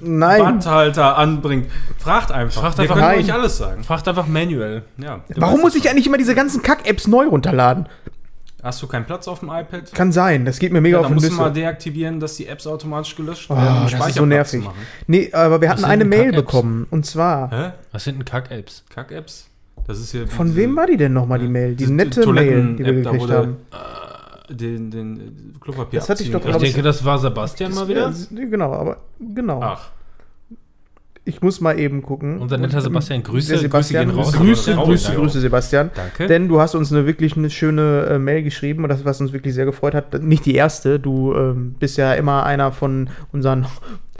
nein. 0.00 0.40
Bandhalter 0.42 1.16
anbringt, 1.18 1.70
fragt 1.98 2.32
einfach. 2.32 2.62
Fragt 2.62 2.78
Wir 2.78 2.82
einfach 2.82 2.94
können 2.96 3.06
rein. 3.06 3.18
euch 3.18 3.32
alles 3.32 3.58
sagen. 3.58 3.84
Fragt 3.84 4.06
einfach 4.08 4.26
manuell. 4.26 4.82
Ja. 4.96 5.20
Warum 5.36 5.60
muss 5.60 5.74
ich 5.74 5.88
eigentlich 5.90 6.06
immer 6.06 6.18
diese 6.18 6.34
ganzen 6.34 6.62
Kack-Apps 6.62 7.06
neu 7.06 7.26
runterladen? 7.26 7.86
Hast 8.62 8.82
du 8.82 8.88
keinen 8.88 9.04
Platz 9.04 9.28
auf 9.28 9.38
dem 9.40 9.50
iPad? 9.50 9.92
Kann 9.94 10.10
sein, 10.10 10.44
das 10.44 10.58
geht 10.58 10.72
mir 10.72 10.80
mega 10.80 10.96
Ja, 10.96 11.00
auf 11.02 11.06
dann 11.06 11.12
den 11.12 11.22
musst 11.22 11.30
du 11.30 11.36
mal 11.36 11.48
Nüsse. 11.50 11.60
deaktivieren, 11.60 12.18
dass 12.18 12.34
die 12.34 12.46
Apps 12.48 12.66
automatisch 12.66 13.14
gelöscht 13.14 13.48
Oh, 13.50 13.56
werden. 13.56 13.84
um 13.84 13.88
das 13.90 14.08
ist 14.08 14.14
so 14.16 14.26
nervig. 14.26 14.64
machen. 14.64 14.76
Nee, 15.06 15.32
aber 15.32 15.60
wir 15.60 15.68
hatten 15.70 15.84
eine 15.84 16.04
Mail 16.04 16.32
bekommen. 16.32 16.86
Und 16.90 17.06
zwar, 17.06 17.50
Hä? 17.52 17.70
Was 17.92 18.02
sind 18.04 18.16
denn 18.18 18.24
Kack-Apps? 18.24 18.84
Kack-Apps? 18.92 19.46
Das 19.88 19.98
ist 19.98 20.14
wie 20.14 20.26
von 20.26 20.54
wem 20.54 20.76
war 20.76 20.86
die 20.86 20.96
denn 20.96 21.12
nochmal, 21.14 21.38
die 21.40 21.48
Mail? 21.48 21.74
Die 21.74 21.86
nette 21.88 22.24
Mail, 22.30 22.76
die 22.76 22.84
wir 22.84 22.92
gekriegt 22.92 23.30
haben. 23.30 23.56
äh, 24.50 24.54
Den, 24.54 24.90
den 24.90 25.54
Klopapier 25.60 25.98
Das 26.00 26.08
hatte 26.08 26.22
ich 26.22 26.30
doch, 26.30 26.44
Ich 26.46 26.56
denke, 26.56 26.82
das 26.82 27.04
war 27.04 27.18
Sebastian 27.18 27.74
mal 27.74 27.88
wieder. 27.88 28.10
Ja, 28.10 28.44
genau, 28.44 28.72
aber 28.72 28.98
genau. 29.34 29.60
Ach, 29.62 29.90
Ich 31.24 31.42
muss 31.42 31.60
mal 31.60 31.78
eben 31.78 32.02
gucken. 32.02 32.38
Unser 32.38 32.56
netter 32.58 32.80
Sebastian, 32.80 33.22
Grüße, 33.22 33.58
Sebastian, 33.58 34.10
Grüße 34.10 34.36
Grüße, 34.36 34.38
gehen 34.38 34.46
Grüße, 34.46 34.74
raus. 34.76 34.86
Grüße, 34.86 35.12
Ja. 35.12 35.18
Grüße, 35.18 35.40
Sebastian. 35.40 35.90
Danke. 35.94 36.26
Denn 36.26 36.48
du 36.48 36.60
hast 36.60 36.74
uns 36.74 36.92
eine 36.92 37.06
wirklich 37.06 37.36
eine 37.36 37.50
schöne 37.50 38.06
äh, 38.10 38.18
Mail 38.18 38.42
geschrieben 38.42 38.82
und 38.82 38.88
das, 38.90 39.04
was 39.04 39.20
uns 39.20 39.32
wirklich 39.32 39.54
sehr 39.54 39.64
gefreut 39.66 39.94
hat. 39.94 40.22
Nicht 40.22 40.44
die 40.46 40.54
erste, 40.54 40.98
du 41.00 41.34
ähm, 41.34 41.74
bist 41.78 41.96
ja 41.98 42.12
immer 42.14 42.44
einer 42.44 42.72
von 42.72 43.08
unseren 43.32 43.66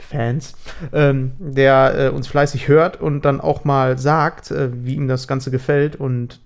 Fans, 0.09 0.55
ähm, 0.91 1.31
der 1.39 2.07
äh, 2.07 2.09
uns 2.09 2.27
fleißig 2.27 2.67
hört 2.67 2.99
und 2.99 3.25
dann 3.25 3.39
auch 3.41 3.63
mal 3.63 3.97
sagt, 3.99 4.49
äh, 4.51 4.69
wie 4.73 4.95
ihm 4.95 5.07
das 5.07 5.27
Ganze 5.27 5.51
gefällt. 5.51 5.95
Und 5.95 6.39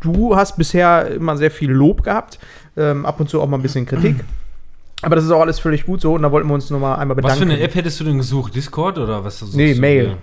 du 0.00 0.36
hast 0.36 0.56
bisher 0.56 1.08
immer 1.10 1.36
sehr 1.36 1.50
viel 1.50 1.70
Lob 1.70 2.02
gehabt, 2.02 2.38
ähm, 2.76 3.04
ab 3.04 3.20
und 3.20 3.28
zu 3.28 3.40
auch 3.42 3.46
mal 3.48 3.58
ein 3.58 3.62
bisschen 3.62 3.84
Kritik. 3.86 4.16
Aber 5.02 5.14
das 5.16 5.24
ist 5.24 5.30
auch 5.30 5.40
alles 5.42 5.60
völlig 5.60 5.86
gut 5.86 6.00
so 6.00 6.14
und 6.14 6.22
da 6.22 6.32
wollten 6.32 6.48
wir 6.48 6.54
uns 6.54 6.70
nur 6.70 6.80
mal 6.80 6.96
einmal 6.96 7.16
Was 7.18 7.22
bedanken. 7.22 7.44
für 7.46 7.52
eine 7.54 7.60
App 7.62 7.74
hättest 7.76 8.00
du 8.00 8.04
denn 8.04 8.16
gesucht? 8.18 8.54
Discord 8.56 8.98
oder 8.98 9.22
was? 9.22 9.42
Nee, 9.54 9.74
Mail. 9.74 10.16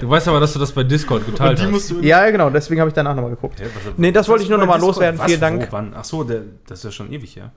du 0.00 0.08
weißt 0.10 0.28
aber, 0.28 0.40
dass 0.40 0.52
du 0.52 0.58
das 0.58 0.72
bei 0.72 0.82
Discord 0.84 1.24
geteilt 1.26 1.60
hast. 1.62 1.94
Ja, 2.02 2.28
genau, 2.30 2.50
deswegen 2.50 2.80
habe 2.80 2.88
ich 2.88 2.94
danach 2.94 3.14
nochmal 3.14 3.30
geguckt. 3.30 3.60
Hä, 3.60 3.64
was- 3.74 3.92
Nee, 3.96 4.10
das 4.12 4.28
wollte 4.28 4.40
was 4.40 4.44
ich 4.44 4.48
nur 4.50 4.58
bei 4.58 4.64
noch 4.64 4.68
mal 4.72 4.76
Discord? 4.78 4.96
loswerden. 4.96 5.18
Was, 5.20 5.26
Vielen 5.26 5.40
Dank. 5.40 5.62
Wo, 5.68 5.72
wann? 5.72 5.92
Ach 5.96 6.04
so, 6.04 6.24
der, 6.24 6.40
das 6.66 6.78
ist 6.80 6.84
ja 6.84 6.90
schon 6.90 7.12
ewig, 7.12 7.34
ja. 7.34 7.50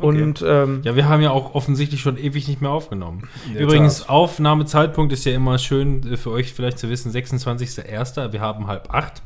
Okay. 0.00 0.22
Und 0.22 0.44
ähm, 0.46 0.80
Ja, 0.84 0.94
wir 0.94 1.08
haben 1.08 1.22
ja 1.22 1.30
auch 1.30 1.54
offensichtlich 1.54 2.00
schon 2.00 2.16
ewig 2.16 2.46
nicht 2.48 2.60
mehr 2.60 2.70
aufgenommen. 2.70 3.28
Übrigens, 3.56 4.00
Tat. 4.00 4.08
Aufnahmezeitpunkt 4.10 5.12
ist 5.12 5.24
ja 5.24 5.32
immer 5.32 5.58
schön 5.58 6.12
äh, 6.12 6.16
für 6.16 6.30
euch 6.30 6.52
vielleicht 6.52 6.78
zu 6.78 6.88
wissen, 6.88 7.10
26.01. 7.12 8.32
Wir 8.32 8.40
haben 8.40 8.66
halb 8.68 8.92
acht. 8.94 9.22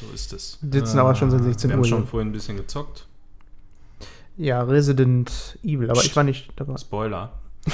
so 0.00 0.12
ist 0.12 0.32
es. 0.32 0.58
sitzen 0.68 0.98
aber 0.98 1.14
schon 1.14 1.30
seit 1.30 1.44
16 1.44 1.70
Wir 1.70 1.76
Uhr. 1.76 1.82
haben 1.82 1.88
schon 1.88 2.06
vorhin 2.06 2.30
ein 2.30 2.32
bisschen 2.32 2.56
gezockt. 2.56 3.06
Ja, 4.36 4.62
Resident 4.62 5.58
Evil, 5.62 5.90
aber 5.90 6.02
ich 6.02 6.14
war 6.16 6.24
nicht 6.24 6.48
dabei. 6.56 6.76
Spoiler. 6.76 7.32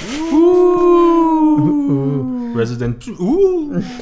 Resident. 2.55 3.07
Uh. 3.19 3.83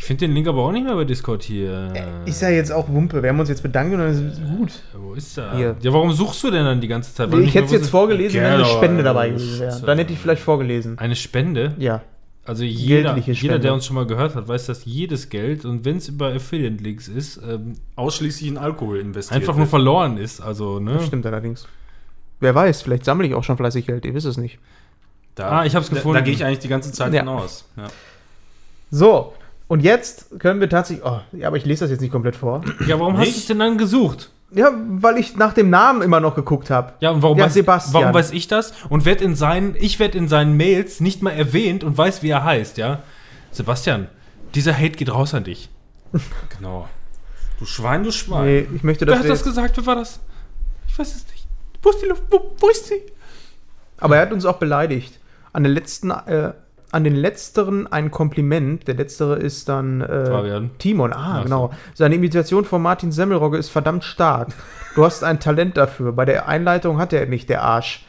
Ich 0.00 0.06
finde 0.06 0.26
den 0.26 0.34
Link 0.34 0.48
aber 0.48 0.62
auch 0.62 0.72
nicht 0.72 0.84
mehr 0.86 0.94
bei 0.94 1.04
Discord 1.04 1.42
hier. 1.42 1.92
Ist 2.24 2.40
ja 2.40 2.48
jetzt 2.48 2.72
auch 2.72 2.88
Wumpe. 2.88 3.22
Wir 3.22 3.28
haben 3.28 3.38
uns 3.38 3.50
jetzt 3.50 3.62
bedankt 3.62 3.92
und 3.92 3.98
dann 4.00 4.08
ist 4.10 4.20
es 4.38 4.40
gut. 4.48 4.72
Wo 4.94 5.12
ist 5.12 5.36
er? 5.36 5.54
Hier. 5.54 5.76
Ja, 5.82 5.92
warum 5.92 6.10
suchst 6.14 6.42
du 6.42 6.50
denn 6.50 6.64
dann 6.64 6.80
die 6.80 6.88
ganze 6.88 7.14
Zeit? 7.14 7.30
Weil 7.30 7.42
Ich 7.42 7.54
hätte 7.54 7.66
es 7.66 7.72
jetzt 7.72 7.90
vorgelesen, 7.90 8.40
wenn 8.40 8.46
eine 8.50 8.64
Spende 8.64 9.02
dabei 9.02 9.28
gewesen 9.28 9.60
wäre. 9.60 9.68
ist, 9.70 9.82
Dann 9.82 9.98
äh, 9.98 10.00
hätte 10.00 10.14
ich 10.14 10.18
vielleicht 10.18 10.40
vorgelesen. 10.40 10.98
Eine 10.98 11.14
Spende? 11.16 11.74
Ja. 11.78 12.00
Also 12.46 12.64
jeder, 12.64 13.14
jeder, 13.18 13.58
der 13.58 13.74
uns 13.74 13.84
schon 13.84 13.94
mal 13.94 14.06
gehört 14.06 14.34
hat, 14.34 14.48
weiß, 14.48 14.64
dass 14.66 14.86
jedes 14.86 15.28
Geld, 15.28 15.66
und 15.66 15.84
wenn 15.84 15.98
es 15.98 16.08
über 16.08 16.32
Affiliate-Links 16.34 17.06
ist, 17.08 17.38
ähm, 17.46 17.74
Ausschließlich 17.94 18.48
in 18.48 18.56
Alkohol 18.56 19.00
investiert. 19.00 19.38
einfach 19.38 19.54
nur 19.54 19.66
verloren 19.66 20.16
ist. 20.16 20.40
Also, 20.40 20.80
ne? 20.80 20.94
Das 20.94 21.06
stimmt 21.06 21.26
allerdings. 21.26 21.68
Wer 22.40 22.54
weiß, 22.54 22.80
vielleicht 22.80 23.04
sammle 23.04 23.26
ich 23.26 23.34
auch 23.34 23.44
schon 23.44 23.58
fleißig 23.58 23.86
Geld, 23.86 24.06
ihr 24.06 24.14
wisst 24.14 24.26
es 24.26 24.38
nicht. 24.38 24.58
Da, 25.34 25.50
Ah, 25.60 25.64
ich 25.66 25.76
hab's 25.76 25.90
da- 25.90 25.96
gefunden. 25.96 26.14
Da, 26.14 26.20
gehe 26.22 26.32
ich 26.32 26.42
eigentlich 26.42 26.60
die 26.60 26.68
ganze 26.68 26.90
Zeit 26.90 27.12
Ja. 27.12 27.20
von 27.20 27.28
aus. 27.28 27.66
Ja. 27.76 27.88
So, 28.90 29.34
und 29.70 29.84
jetzt 29.84 30.40
können 30.40 30.58
wir 30.60 30.68
tatsächlich. 30.68 31.06
Oh, 31.06 31.20
ja, 31.30 31.46
aber 31.46 31.56
ich 31.56 31.64
lese 31.64 31.84
das 31.84 31.92
jetzt 31.92 32.00
nicht 32.00 32.10
komplett 32.10 32.34
vor. 32.34 32.60
Ja, 32.88 32.98
warum 32.98 33.16
hast 33.16 33.26
Nicht? 33.26 33.36
du 33.36 33.38
es 33.38 33.46
denn 33.46 33.60
dann 33.60 33.78
gesucht? 33.78 34.30
Ja, 34.50 34.72
weil 34.74 35.16
ich 35.16 35.36
nach 35.36 35.52
dem 35.52 35.70
Namen 35.70 36.02
immer 36.02 36.18
noch 36.18 36.34
geguckt 36.34 36.70
habe. 36.70 36.94
Ja, 36.98 37.10
und 37.12 37.22
warum, 37.22 37.38
Ja, 37.38 37.44
weiß, 37.44 37.54
Sebastian. 37.54 37.94
warum 38.02 38.12
weiß 38.12 38.32
ich 38.32 38.48
das? 38.48 38.72
Und 38.88 39.04
werd 39.04 39.20
in 39.22 39.36
seinen, 39.36 39.76
ich 39.78 40.00
werde 40.00 40.18
in 40.18 40.26
seinen 40.26 40.56
Mails 40.56 40.98
nicht 40.98 41.22
mal 41.22 41.30
erwähnt 41.30 41.84
und 41.84 41.96
weiß, 41.96 42.24
wie 42.24 42.30
er 42.30 42.42
heißt, 42.42 42.78
ja? 42.78 42.98
Sebastian, 43.52 44.08
dieser 44.56 44.74
Hate 44.76 44.90
geht 44.98 45.08
raus 45.14 45.34
an 45.34 45.44
dich. 45.44 45.68
Genau. 46.58 46.88
Du 47.60 47.64
Schwein, 47.64 48.02
du 48.02 48.10
Schwein. 48.10 48.44
Nee, 48.46 48.66
ich 48.74 48.82
möchte, 48.82 49.06
Wer 49.06 49.14
dass 49.14 49.22
hat 49.22 49.30
das 49.30 49.44
gesagt? 49.44 49.76
Wer 49.76 49.86
war 49.86 49.94
das? 49.94 50.18
Ich 50.88 50.98
weiß 50.98 51.14
es 51.14 51.24
nicht. 51.30 51.46
Wo 51.80 51.90
ist 51.90 52.02
die 52.02 52.06
Luft? 52.06 52.24
Wo, 52.28 52.56
wo 52.58 52.68
ist 52.70 52.88
sie? 52.88 53.02
Aber 53.98 54.16
er 54.16 54.22
hat 54.22 54.32
uns 54.32 54.44
auch 54.44 54.56
beleidigt. 54.58 55.20
An 55.52 55.62
den 55.62 55.72
letzten, 55.72 56.10
äh, 56.10 56.54
an 56.92 57.04
den 57.04 57.14
letzteren 57.14 57.86
ein 57.86 58.10
Kompliment. 58.10 58.86
Der 58.88 58.94
letztere 58.94 59.36
ist 59.36 59.68
dann 59.68 60.00
äh, 60.00 60.26
Fabian. 60.26 60.70
Timon. 60.78 61.12
Ah, 61.12 61.38
so. 61.38 61.44
genau. 61.44 61.70
Seine 61.94 62.14
Imitation 62.16 62.64
von 62.64 62.82
Martin 62.82 63.12
Semmelrogge 63.12 63.58
ist 63.58 63.68
verdammt 63.68 64.04
stark. 64.04 64.48
Du 64.94 65.04
hast 65.04 65.22
ein 65.22 65.40
Talent 65.40 65.76
dafür. 65.76 66.12
Bei 66.12 66.24
der 66.24 66.48
Einleitung 66.48 66.98
hat 66.98 67.12
er 67.12 67.26
nicht, 67.26 67.48
der 67.48 67.62
Arsch. 67.62 68.04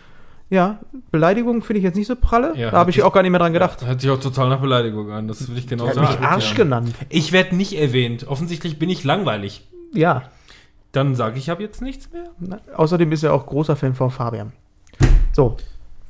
Ja, 0.50 0.80
Beleidigung 1.12 1.62
finde 1.62 1.78
ich 1.78 1.86
jetzt 1.86 1.96
nicht 1.96 2.08
so 2.08 2.16
pralle. 2.18 2.54
Ja, 2.58 2.72
da 2.72 2.78
habe 2.78 2.90
ich 2.90 3.04
auch 3.04 3.14
gar 3.14 3.22
nicht 3.22 3.32
mehr 3.32 3.40
dran 3.40 3.54
gedacht. 3.54 3.86
Hört 3.86 4.02
sich 4.02 4.10
auch 4.10 4.20
total 4.20 4.50
nach 4.50 4.60
Beleidigung 4.60 5.10
an. 5.10 5.30
Das 5.30 5.48
will 5.48 5.58
ich 5.58 5.66
genau 5.66 5.86
mich 5.86 5.94
sagen. 5.94 6.26
Arsch 6.26 6.56
genannt. 6.56 6.94
Ich 7.08 7.32
werde 7.32 7.56
nicht 7.56 7.80
erwähnt. 7.80 8.28
Offensichtlich 8.28 8.78
bin 8.78 8.90
ich 8.90 9.06
langweilig. 9.06 9.66
Ja. 9.94 10.24
Dann 10.92 11.16
sage 11.16 11.38
ich, 11.38 11.50
habe 11.50 11.64
jetzt 11.64 11.82
nichts 11.82 12.12
mehr. 12.12 12.32
Na, 12.38 12.60
Außerdem 12.76 13.14
ist 13.14 13.24
er 13.24 13.34
auch 13.34 13.46
großer 13.46 13.78
Fan 13.78 13.96
von 13.96 14.12
Fabian. 14.12 14.52
So, 15.32 15.56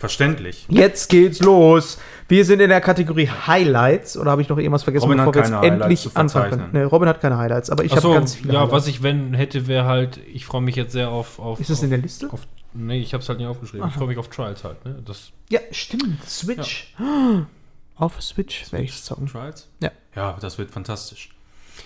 Verständlich. 0.01 0.65
jetzt 0.69 1.09
geht's 1.09 1.39
los. 1.39 1.97
Wir 2.27 2.43
sind 2.43 2.59
in 2.59 2.69
der 2.69 2.81
Kategorie 2.81 3.29
Highlights. 3.29 4.17
Oder 4.17 4.31
habe 4.31 4.41
ich 4.41 4.49
noch 4.49 4.57
irgendwas 4.57 4.83
vergessen, 4.83 5.03
Robin 5.05 5.21
hat 5.21 5.27
bevor 5.27 5.35
wir 5.35 5.41
jetzt 5.49 5.53
Highlights 5.53 5.81
endlich 6.05 6.17
anfangen 6.17 6.49
können? 6.49 6.69
Nee, 6.73 6.81
Robin 6.83 7.07
hat 7.07 7.21
keine 7.21 7.37
Highlights, 7.37 7.69
aber 7.69 7.83
ich 7.85 7.95
habe 7.95 8.13
ganz 8.13 8.35
viele 8.35 8.53
ja, 8.53 8.59
Highlights. 8.61 8.73
was 8.73 8.87
ich 8.87 9.03
wenn 9.03 9.33
hätte, 9.33 9.67
wäre 9.67 9.85
halt, 9.85 10.19
ich 10.33 10.45
freue 10.45 10.61
mich 10.61 10.75
jetzt 10.75 10.91
sehr 10.91 11.09
auf. 11.09 11.39
auf 11.39 11.59
Ist 11.59 11.69
das 11.69 11.83
in 11.83 11.89
der 11.91 11.99
Liste? 11.99 12.31
Auf, 12.33 12.41
nee, 12.73 12.99
ich 12.99 13.13
habe 13.13 13.21
es 13.21 13.29
halt 13.29 13.39
nicht 13.39 13.47
aufgeschrieben. 13.47 13.85
Ich 13.87 13.91
Aha. 13.93 13.99
freue 13.99 14.07
mich 14.09 14.17
auf 14.17 14.27
Trials 14.29 14.63
halt. 14.63 14.83
Ne? 14.85 15.01
Das, 15.05 15.31
Ja, 15.49 15.59
stimmt. 15.71 16.23
Switch. 16.27 16.93
Auf 17.95 18.19
Switch 18.21 18.71
werde 18.71 18.85
ich 18.85 19.03
zocken. 19.03 19.27
Trials? 19.27 19.67
Ja. 19.79 19.91
Ja, 20.15 20.35
das 20.41 20.57
wird 20.57 20.71
fantastisch. 20.71 21.29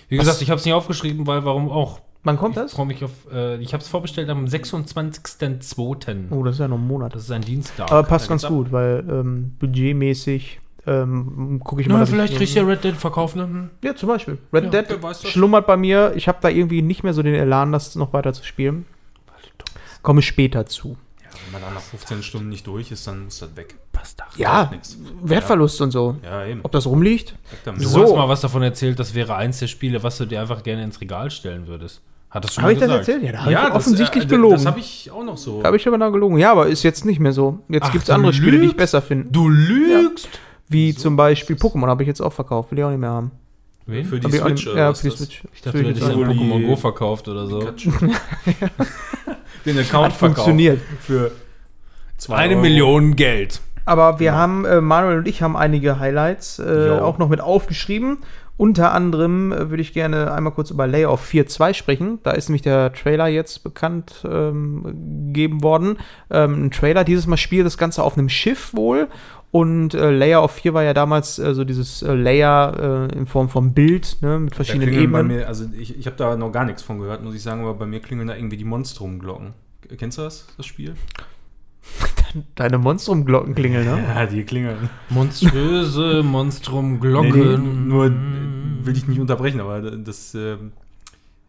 wie 0.08 0.16
Was- 0.18 0.24
gesagt, 0.26 0.42
ich 0.42 0.48
habe 0.50 0.58
es 0.58 0.64
nicht 0.64 0.72
aufgeschrieben, 0.74 1.26
weil 1.26 1.44
warum 1.44 1.70
auch? 1.70 2.00
Wann 2.26 2.36
kommt 2.38 2.56
ich 2.56 2.62
das? 2.62 2.72
freue 2.74 2.86
mich 2.86 3.02
auf. 3.04 3.10
Äh, 3.32 3.56
ich 3.62 3.72
habe 3.72 3.82
es 3.82 3.88
vorbestellt 3.88 4.28
am 4.28 4.44
26.02. 4.46 6.30
Oh, 6.30 6.42
das 6.42 6.54
ist 6.56 6.58
ja 6.60 6.68
noch 6.68 6.76
ein 6.78 6.86
Monat. 6.86 7.14
Das 7.14 7.22
ist 7.22 7.30
ein 7.30 7.42
Dienstag. 7.42 7.90
Aber 7.90 8.02
passt 8.02 8.26
da 8.26 8.30
ganz 8.30 8.44
ab. 8.44 8.50
gut, 8.50 8.72
weil 8.72 9.04
ähm, 9.08 9.54
budgetmäßig 9.58 10.60
ähm, 10.86 11.60
gucke 11.64 11.82
ich 11.82 11.88
mal. 11.88 11.94
Na, 11.94 12.00
dass 12.00 12.08
ich 12.10 12.14
vielleicht 12.14 12.36
kriegt 12.36 12.50
irgendwie- 12.56 12.68
ja 12.70 12.74
Red 12.74 12.84
Dead 12.84 12.96
verkauft. 12.96 13.36
Ne? 13.36 13.42
Hm. 13.44 13.70
Ja, 13.82 13.94
zum 13.96 14.08
Beispiel. 14.08 14.38
Red 14.52 14.72
Ja, 14.72 14.82
Dead 14.82 14.98
schlummert 15.24 15.66
bei 15.66 15.76
mir. 15.76 16.12
Ich 16.16 16.28
habe 16.28 16.38
da 16.40 16.48
irgendwie 16.48 16.82
nicht 16.82 17.02
mehr 17.02 17.12
so 17.14 17.22
den 17.22 17.34
Elan, 17.34 17.72
das 17.72 17.94
noch 17.96 18.12
weiter 18.12 18.32
zu 18.32 18.44
spielen. 18.44 18.86
Komme 20.02 20.22
später 20.22 20.66
zu. 20.66 20.96
Ja, 21.22 21.28
wenn 21.44 21.52
man 21.52 21.62
da 21.62 21.70
nach 21.74 21.80
15 21.80 22.22
Stunden 22.22 22.48
nicht 22.48 22.66
durch 22.66 22.92
ist, 22.92 23.06
dann 23.08 23.24
muss 23.24 23.40
das 23.40 23.56
weg. 23.56 23.74
Passt 23.92 24.20
doch. 24.20 24.36
Ja. 24.36 24.70
Wertverlust 25.22 25.80
und 25.80 25.90
so. 25.90 26.16
Ja, 26.22 26.44
eben. 26.46 26.60
Ob 26.62 26.70
das 26.70 26.86
rumliegt? 26.86 27.34
Du 27.64 27.82
So. 27.82 28.02
hast 28.02 28.14
mal 28.14 28.28
was 28.28 28.40
davon 28.42 28.62
erzählt, 28.62 28.98
das 29.00 29.14
wäre 29.14 29.34
eins 29.34 29.58
der 29.58 29.66
Spiele, 29.66 30.02
was 30.02 30.18
du 30.18 30.26
dir 30.26 30.40
einfach 30.40 30.62
gerne 30.62 30.84
ins 30.84 31.00
Regal 31.00 31.30
stellen 31.30 31.66
würdest. 31.66 32.02
Hattest 32.36 32.58
du 32.58 32.62
Habe 32.62 32.66
mal 32.66 32.72
ich 32.74 32.78
das 32.78 32.88
gesagt? 32.88 33.08
erzählt? 33.08 33.24
Ja, 33.24 33.32
da 33.32 33.38
habe 33.40 33.50
ja, 33.52 33.62
ich 33.62 33.68
das, 33.68 33.76
offensichtlich 33.76 34.24
äh, 34.24 34.26
gelogen. 34.26 34.56
Das 34.56 34.66
habe 34.66 34.78
ich 34.78 35.10
auch 35.10 35.24
noch 35.24 35.38
so. 35.38 35.62
Habe 35.64 35.76
ich 35.78 35.88
aber 35.88 35.96
noch 35.96 36.12
gelogen. 36.12 36.36
Ja, 36.36 36.52
aber 36.52 36.66
ist 36.66 36.82
jetzt 36.82 37.06
nicht 37.06 37.18
mehr 37.18 37.32
so. 37.32 37.60
Jetzt 37.70 37.92
gibt 37.92 38.04
es 38.04 38.10
andere 38.10 38.34
Spiele, 38.34 38.52
die 38.52 38.56
ich 38.58 38.62
lügst? 38.64 38.76
besser 38.76 39.00
finde. 39.00 39.30
Du 39.30 39.48
lügst! 39.48 40.28
Wie 40.68 40.92
So 40.92 41.00
zum 41.00 41.16
Beispiel. 41.16 41.56
Pokémon 41.56 41.86
habe 41.86 42.02
ich 42.02 42.08
jetzt 42.08 42.20
auch 42.20 42.34
verkauft. 42.34 42.72
Will 42.72 42.78
ich 42.78 42.84
auch 42.84 42.90
nicht 42.90 43.00
mehr 43.00 43.08
haben. 43.08 43.30
Wen? 43.86 44.04
Für 44.04 44.20
die 44.20 44.26
Hab 44.26 44.32
Switch 44.34 44.66
nicht, 44.66 44.68
oder 44.68 44.78
ja, 44.78 44.90
was 44.90 45.00
für 45.00 45.08
die 45.08 45.10
das? 45.16 45.18
Switch. 45.20 45.42
Ich 45.54 45.62
dachte, 45.62 45.78
du 45.78 45.84
ich 45.84 45.96
hättest 45.96 46.08
ja. 46.08 46.14
Pokémon 46.14 46.66
Go 46.66 46.76
verkauft 46.76 47.28
oder 47.28 47.46
so. 47.46 47.60
Den 49.64 49.78
Account 49.78 50.04
Hat 50.06 50.12
funktioniert. 50.12 50.80
für 51.00 51.30
zwei 52.18 52.36
Eine 52.36 52.54
Euro. 52.54 52.62
Million 52.62 53.16
Geld. 53.16 53.62
Aber 53.86 54.18
wir 54.20 54.34
haben, 54.34 54.64
äh, 54.64 54.80
Manuel 54.80 55.18
und 55.18 55.28
ich 55.28 55.40
haben 55.40 55.56
einige 55.56 56.00
Highlights 56.00 56.58
äh, 56.58 56.98
auch 57.00 57.18
noch 57.18 57.28
mit 57.28 57.40
aufgeschrieben. 57.40 58.18
Unter 58.58 58.92
anderem 58.92 59.52
äh, 59.52 59.70
würde 59.70 59.82
ich 59.82 59.92
gerne 59.92 60.32
einmal 60.32 60.52
kurz 60.52 60.70
über 60.70 60.86
Layoff 60.86 61.28
4.2 61.28 61.74
sprechen. 61.74 62.18
Da 62.22 62.30
ist 62.30 62.48
nämlich 62.48 62.62
der 62.62 62.92
Trailer 62.92 63.26
jetzt 63.28 63.62
bekannt 63.62 64.24
ähm, 64.28 65.26
gegeben 65.26 65.62
worden. 65.62 65.98
Ähm, 66.30 66.66
ein 66.66 66.70
Trailer, 66.70 67.04
dieses 67.04 67.26
Mal 67.26 67.36
spielt 67.36 67.66
das 67.66 67.76
Ganze 67.76 68.02
auf 68.02 68.16
einem 68.16 68.28
Schiff 68.28 68.72
wohl. 68.74 69.08
Und 69.52 69.94
äh, 69.94 70.10
Layer 70.10 70.42
of 70.42 70.52
4 70.52 70.74
war 70.74 70.82
ja 70.82 70.92
damals 70.92 71.38
äh, 71.38 71.54
so 71.54 71.64
dieses 71.64 72.02
äh, 72.02 72.12
Layer 72.12 73.08
äh, 73.10 73.16
in 73.16 73.26
Form 73.26 73.48
von 73.48 73.72
Bild, 73.72 74.18
ne, 74.20 74.38
mit 74.38 74.54
verschiedenen 74.54 74.92
Ebenen. 74.92 75.28
mir, 75.28 75.48
also 75.48 75.64
ich, 75.78 75.98
ich 75.98 76.06
habe 76.06 76.16
da 76.16 76.36
noch 76.36 76.50
gar 76.50 76.64
nichts 76.64 76.82
von 76.82 76.98
gehört, 76.98 77.22
muss 77.22 77.34
ich 77.34 77.42
sagen, 77.42 77.62
aber 77.62 77.74
bei 77.74 77.86
mir 77.86 78.00
klingeln 78.00 78.28
da 78.28 78.36
irgendwie 78.36 78.56
die 78.56 78.64
Monstrum-Glocken. 78.64 79.54
Kennst 79.96 80.18
du 80.18 80.22
das, 80.22 80.46
das 80.56 80.66
Spiel? 80.66 80.94
Deine 82.54 82.78
Monstrum-Glocken 82.78 83.54
klingeln, 83.54 83.86
ne? 83.86 84.02
Ja, 84.02 84.26
die 84.26 84.42
klingeln. 84.44 84.90
Monströse 85.10 86.22
Monstrum 86.24 86.94
Nee, 86.94 86.98
Glocken. 87.00 87.32
nee, 87.32 87.88
nur 87.88 88.12
will 88.84 88.96
ich 88.96 89.06
nicht 89.08 89.20
unterbrechen, 89.20 89.60
aber 89.60 89.80
das, 89.80 90.34
ähm, 90.34 90.72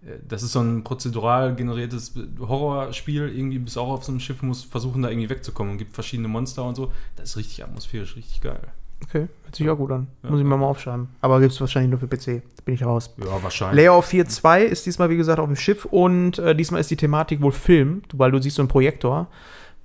äh, 0.02 0.12
das 0.28 0.44
ist 0.44 0.54
so 0.54 0.60
ein 0.62 0.84
prozedural 0.84 1.56
generiertes 1.56 2.14
Horrorspiel. 2.40 3.30
Irgendwie 3.36 3.60
bist 3.60 3.76
du 3.76 3.82
auch 3.82 3.90
auf 3.90 4.04
so 4.04 4.12
einem 4.12 4.20
Schiff, 4.20 4.42
musst 4.42 4.66
versuchen, 4.72 5.02
da 5.02 5.10
irgendwie 5.10 5.30
wegzukommen 5.30 5.74
und 5.74 5.78
gibt 5.78 5.94
verschiedene 5.94 6.28
Monster 6.28 6.64
und 6.64 6.76
so. 6.76 6.92
Das 7.16 7.32
ist 7.32 7.38
richtig 7.38 7.64
atmosphärisch, 7.64 8.16
richtig 8.16 8.42
geil. 8.42 8.60
Okay, 9.04 9.28
hört 9.44 9.56
sich 9.56 9.70
auch 9.70 9.76
gut 9.78 9.92
an. 9.92 10.08
Ja. 10.24 10.32
Muss 10.32 10.40
ich 10.40 10.46
mir 10.46 10.58
mal 10.58 10.66
aufschreiben. 10.66 11.08
Aber 11.22 11.40
gibt 11.40 11.52
es 11.52 11.62
wahrscheinlich 11.62 11.92
nur 11.92 12.00
für 12.00 12.08
PC. 12.08 12.42
Da 12.56 12.64
bin 12.66 12.74
ich 12.74 12.84
raus. 12.84 13.14
Ja, 13.18 13.44
wahrscheinlich. 13.44 13.78
Layout 13.86 14.06
4.2 14.06 14.62
ist 14.62 14.88
diesmal, 14.88 15.12
wie 15.12 15.18
gesagt, 15.18 15.40
auf 15.40 15.46
dem 15.46 15.56
Schiff 15.56 15.86
und 15.86 16.40
äh, 16.40 16.56
diesmal 16.56 16.82
ist 16.82 16.90
die 16.90 16.96
Thematik 16.96 17.42
wohl 17.42 17.52
Film, 17.52 18.02
weil 18.14 18.32
du 18.32 18.42
siehst 18.42 18.56
so 18.56 18.64
einen 18.64 18.70
Projektor. 18.70 19.28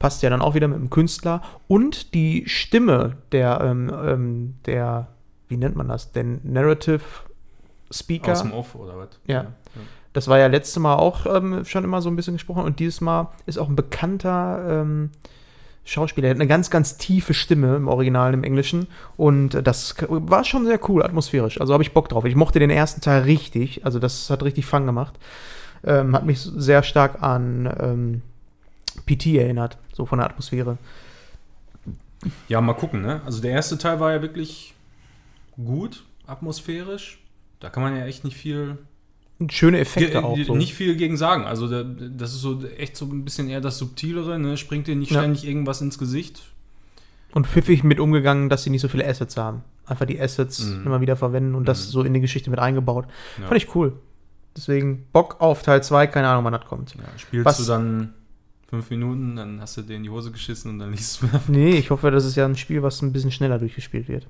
Passt 0.02 0.20
ja 0.24 0.30
dann 0.30 0.42
auch 0.42 0.56
wieder 0.56 0.66
mit 0.66 0.78
dem 0.78 0.90
Künstler. 0.90 1.42
Und 1.68 2.12
die 2.12 2.42
Stimme 2.48 3.18
der, 3.30 3.60
ähm, 3.62 3.88
ähm, 4.04 4.54
der, 4.66 5.06
wie 5.46 5.56
nennt 5.56 5.76
man 5.76 5.86
das? 5.86 6.10
Der 6.10 6.24
Narrative 6.42 7.02
Speaker. 7.88 8.32
Aus 8.32 8.42
dem 8.42 8.52
Off 8.52 8.74
oder 8.74 8.98
was? 8.98 9.10
Ja. 9.26 9.52
Das 10.12 10.26
war 10.26 10.40
ja 10.40 10.48
letztes 10.48 10.76
Mal 10.80 10.96
auch 10.96 11.24
ähm, 11.32 11.64
schon 11.64 11.84
immer 11.84 12.02
so 12.02 12.10
ein 12.10 12.16
bisschen 12.16 12.34
gesprochen 12.34 12.64
und 12.64 12.80
dieses 12.80 13.00
Mal 13.00 13.28
ist 13.46 13.58
auch 13.58 13.68
ein 13.68 13.76
bekannter 13.76 14.82
ähm, 14.82 15.10
Schauspieler. 15.84 16.26
Er 16.26 16.30
hat 16.30 16.38
eine 16.38 16.48
ganz, 16.48 16.68
ganz 16.68 16.96
tiefe 16.96 17.32
Stimme 17.32 17.76
im 17.76 17.86
Original, 17.86 18.34
im 18.34 18.42
Englischen. 18.42 18.88
Und 19.16 19.50
das 19.64 19.94
war 20.08 20.42
schon 20.42 20.66
sehr 20.66 20.80
cool, 20.90 21.04
atmosphärisch. 21.04 21.60
Also 21.60 21.74
habe 21.74 21.84
ich 21.84 21.92
Bock 21.92 22.08
drauf. 22.08 22.24
Ich 22.24 22.34
mochte 22.34 22.58
den 22.58 22.70
ersten 22.70 23.00
Teil 23.00 23.22
richtig. 23.22 23.86
Also 23.86 24.00
das 24.00 24.30
hat 24.30 24.42
richtig 24.42 24.66
Fang 24.66 24.84
gemacht. 24.84 25.14
Ähm, 25.84 26.16
hat 26.16 26.26
mich 26.26 26.40
sehr 26.40 26.82
stark 26.82 27.22
an 27.22 27.72
ähm, 27.78 28.22
PT 29.06 29.26
erinnert, 29.38 29.78
so 29.92 30.06
von 30.06 30.18
der 30.18 30.26
Atmosphäre. 30.28 30.78
Ja, 32.48 32.60
mal 32.60 32.74
gucken, 32.74 33.00
ne? 33.02 33.20
Also 33.24 33.42
der 33.42 33.50
erste 33.52 33.78
Teil 33.78 33.98
war 33.98 34.12
ja 34.12 34.22
wirklich 34.22 34.74
gut, 35.56 36.04
atmosphärisch. 36.26 37.18
Da 37.60 37.68
kann 37.70 37.82
man 37.82 37.96
ja 37.96 38.04
echt 38.06 38.24
nicht 38.24 38.36
viel, 38.36 38.78
schöne 39.50 39.78
Effekte 39.80 40.24
auch. 40.24 40.38
So. 40.38 40.54
nicht 40.54 40.74
viel 40.74 40.94
gegen 40.96 41.16
sagen. 41.16 41.44
Also 41.44 41.68
da, 41.68 41.82
das 41.84 42.32
ist 42.32 42.40
so 42.40 42.64
echt 42.78 42.96
so 42.96 43.06
ein 43.06 43.24
bisschen 43.24 43.48
eher 43.48 43.60
das 43.60 43.78
Subtilere, 43.78 44.38
ne? 44.38 44.56
Springt 44.56 44.86
dir 44.86 44.94
nicht 44.96 45.10
Ja. 45.10 45.20
ständig 45.20 45.44
irgendwas 45.46 45.80
ins 45.80 45.98
Gesicht. 45.98 46.42
Und 47.32 47.46
pfiffig 47.46 47.82
mit 47.82 47.98
umgegangen, 47.98 48.48
dass 48.48 48.62
sie 48.62 48.70
nicht 48.70 48.82
so 48.82 48.88
viele 48.88 49.06
Assets 49.06 49.36
haben. 49.36 49.62
Einfach 49.86 50.06
die 50.06 50.20
Assets 50.20 50.64
Mhm. 50.66 50.86
immer 50.86 51.00
wieder 51.00 51.16
verwenden 51.16 51.54
und 51.56 51.66
das 51.66 51.86
Mhm. 51.86 51.90
so 51.90 52.02
in 52.02 52.14
die 52.14 52.20
Geschichte 52.20 52.50
mit 52.50 52.60
eingebaut. 52.60 53.06
Ja. 53.40 53.48
Fand 53.48 53.56
ich 53.56 53.74
cool. 53.74 53.94
Deswegen 54.56 55.06
Bock 55.12 55.40
auf 55.40 55.62
Teil 55.62 55.82
2, 55.82 56.06
keine 56.06 56.28
Ahnung, 56.28 56.44
wann 56.44 56.52
das 56.52 56.66
kommt. 56.66 56.94
Ja, 56.94 57.00
spielst 57.16 57.46
Was- 57.46 57.56
du 57.58 57.64
dann 57.64 58.12
fünf 58.72 58.88
Minuten, 58.88 59.36
dann 59.36 59.60
hast 59.60 59.76
du 59.76 59.82
dir 59.82 59.96
in 59.96 60.02
die 60.02 60.08
Hose 60.08 60.30
geschissen 60.32 60.70
und 60.70 60.78
dann 60.78 60.92
liest 60.92 61.20
du 61.20 61.26
mehr. 61.26 61.40
Nee, 61.48 61.74
ich 61.76 61.90
hoffe, 61.90 62.10
das 62.10 62.24
ist 62.24 62.36
ja 62.36 62.46
ein 62.46 62.56
Spiel, 62.56 62.82
was 62.82 63.02
ein 63.02 63.12
bisschen 63.12 63.30
schneller 63.30 63.58
durchgespielt 63.58 64.08
wird. 64.08 64.26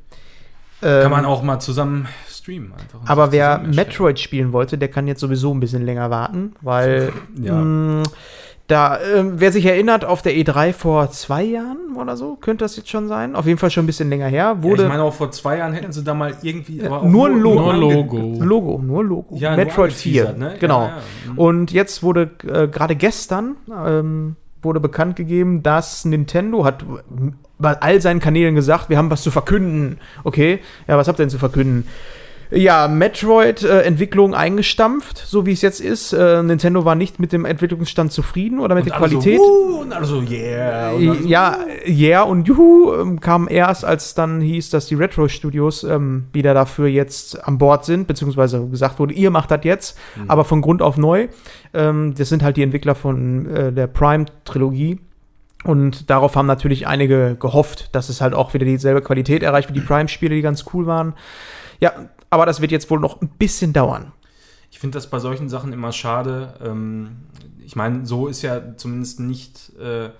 Kann 0.80 1.04
Ähm, 1.04 1.10
man 1.12 1.24
auch 1.24 1.44
mal 1.44 1.60
zusammen 1.60 2.08
streamen 2.28 2.72
einfach. 2.72 3.00
Aber 3.06 3.30
wer. 3.30 3.58
Metroid 3.58 4.18
spielen 4.18 4.52
wollte, 4.52 4.78
der 4.78 4.88
kann 4.88 5.06
jetzt 5.06 5.20
sowieso 5.20 5.54
ein 5.54 5.60
bisschen 5.60 5.84
länger 5.84 6.10
warten, 6.10 6.54
weil 6.60 7.12
Ja. 7.40 7.54
mh, 7.54 8.02
Da, 8.72 8.98
ähm, 9.02 9.34
wer 9.36 9.52
sich 9.52 9.66
erinnert, 9.66 10.06
auf 10.06 10.22
der 10.22 10.32
E3 10.32 10.72
vor 10.72 11.10
zwei 11.10 11.42
Jahren 11.42 11.94
oder 11.94 12.16
so, 12.16 12.36
könnte 12.36 12.64
das 12.64 12.74
jetzt 12.78 12.88
schon 12.88 13.06
sein. 13.06 13.36
Auf 13.36 13.44
jeden 13.44 13.58
Fall 13.58 13.70
schon 13.70 13.84
ein 13.84 13.86
bisschen 13.86 14.08
länger 14.08 14.28
her. 14.28 14.56
Ja, 14.56 14.62
Wurde 14.62 14.84
ich 14.84 14.88
meine, 14.88 15.02
auch 15.02 15.12
vor 15.12 15.30
zwei 15.30 15.58
Jahren 15.58 15.74
hätten 15.74 15.92
sie 15.92 16.02
da 16.02 16.14
mal 16.14 16.34
irgendwie. 16.40 16.82
aber 16.82 17.02
auch 17.02 17.04
nur 17.04 17.28
ein 17.28 17.38
Logo. 17.38 17.60
Nur 17.60 17.74
Logo. 17.74 18.16
Logo, 18.42 18.82
nur 18.82 19.04
Logo. 19.04 19.36
Ja, 19.36 19.50
nur 19.54 19.66
Metroid 19.66 19.92
4. 19.92 20.28
angeteasert, 20.28 20.54
ne? 20.54 20.58
Genau. 20.58 20.84
Ja, 20.84 20.88
ja. 20.88 21.32
Mhm. 21.32 21.38
Und 21.38 21.72
jetzt 21.72 22.02
wurde 22.02 22.30
äh, 22.50 22.66
gerade 22.66 22.96
gestern 22.96 23.56
ähm, 23.70 24.36
wurde 24.62 24.80
bekannt 24.80 25.16
gegeben, 25.16 25.62
dass 25.62 26.06
Nintendo 26.06 26.64
hat 26.64 26.82
bei 27.58 27.78
all 27.78 28.00
seinen 28.00 28.20
Kanälen 28.20 28.54
gesagt, 28.54 28.88
wir 28.88 28.96
haben 28.96 29.10
was 29.10 29.20
zu 29.20 29.30
verkünden. 29.30 29.98
Okay, 30.24 30.60
ja, 30.88 30.96
was 30.96 31.08
habt 31.08 31.18
ihr 31.18 31.26
denn 31.26 31.30
zu 31.30 31.38
verkünden? 31.38 31.86
Ja, 32.54 32.86
Metroid-Entwicklung 32.86 34.34
eingestampft, 34.34 35.18
so 35.18 35.46
wie 35.46 35.52
es 35.52 35.62
jetzt 35.62 35.80
ist. 35.80 36.12
Äh, 36.12 36.42
Nintendo 36.42 36.84
war 36.84 36.94
nicht 36.94 37.18
mit 37.18 37.32
dem 37.32 37.46
Entwicklungsstand 37.46 38.12
zufrieden 38.12 38.60
oder 38.60 38.74
mit 38.74 38.84
Und 38.84 38.90
der 38.90 38.98
Qualität. 38.98 39.38
So, 39.38 39.80
und 39.80 39.92
alle 39.92 40.04
so, 40.04 40.20
yeah. 40.20 40.92
Und 40.92 41.08
alle 41.08 41.22
so, 41.22 41.28
Ja, 41.28 41.58
yeah 41.86 42.22
und 42.22 42.46
Juhu 42.46 42.94
ähm, 42.94 43.20
kam 43.20 43.48
erst, 43.48 43.86
als 43.86 44.14
dann 44.14 44.42
hieß, 44.42 44.68
dass 44.68 44.86
die 44.86 44.96
Retro 44.96 45.28
Studios 45.28 45.82
ähm, 45.82 46.24
wieder 46.32 46.52
dafür 46.52 46.88
jetzt 46.88 47.42
an 47.42 47.56
Bord 47.56 47.86
sind, 47.86 48.06
beziehungsweise 48.06 48.68
gesagt 48.68 48.98
wurde, 48.98 49.14
ihr 49.14 49.30
macht 49.30 49.50
das 49.50 49.60
jetzt, 49.62 49.98
aber 50.28 50.44
von 50.44 50.60
Grund 50.60 50.82
auf 50.82 50.98
neu. 50.98 51.28
Ähm, 51.72 52.14
das 52.16 52.28
sind 52.28 52.42
halt 52.42 52.58
die 52.58 52.62
Entwickler 52.62 52.94
von 52.94 53.46
äh, 53.46 53.72
der 53.72 53.86
Prime-Trilogie. 53.86 55.00
Und 55.64 56.10
darauf 56.10 56.36
haben 56.36 56.46
natürlich 56.46 56.86
einige 56.86 57.36
gehofft, 57.38 57.94
dass 57.94 58.08
es 58.08 58.20
halt 58.20 58.34
auch 58.34 58.52
wieder 58.52 58.66
dieselbe 58.66 59.00
Qualität 59.00 59.42
erreicht 59.42 59.68
wie 59.68 59.74
die 59.74 59.80
Prime-Spiele, 59.80 60.34
die 60.34 60.42
ganz 60.42 60.64
cool 60.74 60.86
waren. 60.86 61.14
Ja, 61.80 61.92
aber 62.32 62.46
das 62.46 62.60
wird 62.60 62.72
jetzt 62.72 62.90
wohl 62.90 62.98
noch 62.98 63.20
ein 63.20 63.28
bisschen 63.28 63.72
dauern. 63.72 64.12
Ich 64.70 64.78
finde 64.78 64.96
das 64.96 65.10
bei 65.10 65.18
solchen 65.18 65.48
Sachen 65.50 65.72
immer 65.72 65.92
schade. 65.92 66.54
Ähm, 66.64 67.16
ich 67.64 67.76
meine, 67.76 68.06
so 68.06 68.26
ist 68.26 68.40
ja 68.42 68.76
zumindest 68.76 69.20
nicht, 69.20 69.72
äh, 69.78 70.10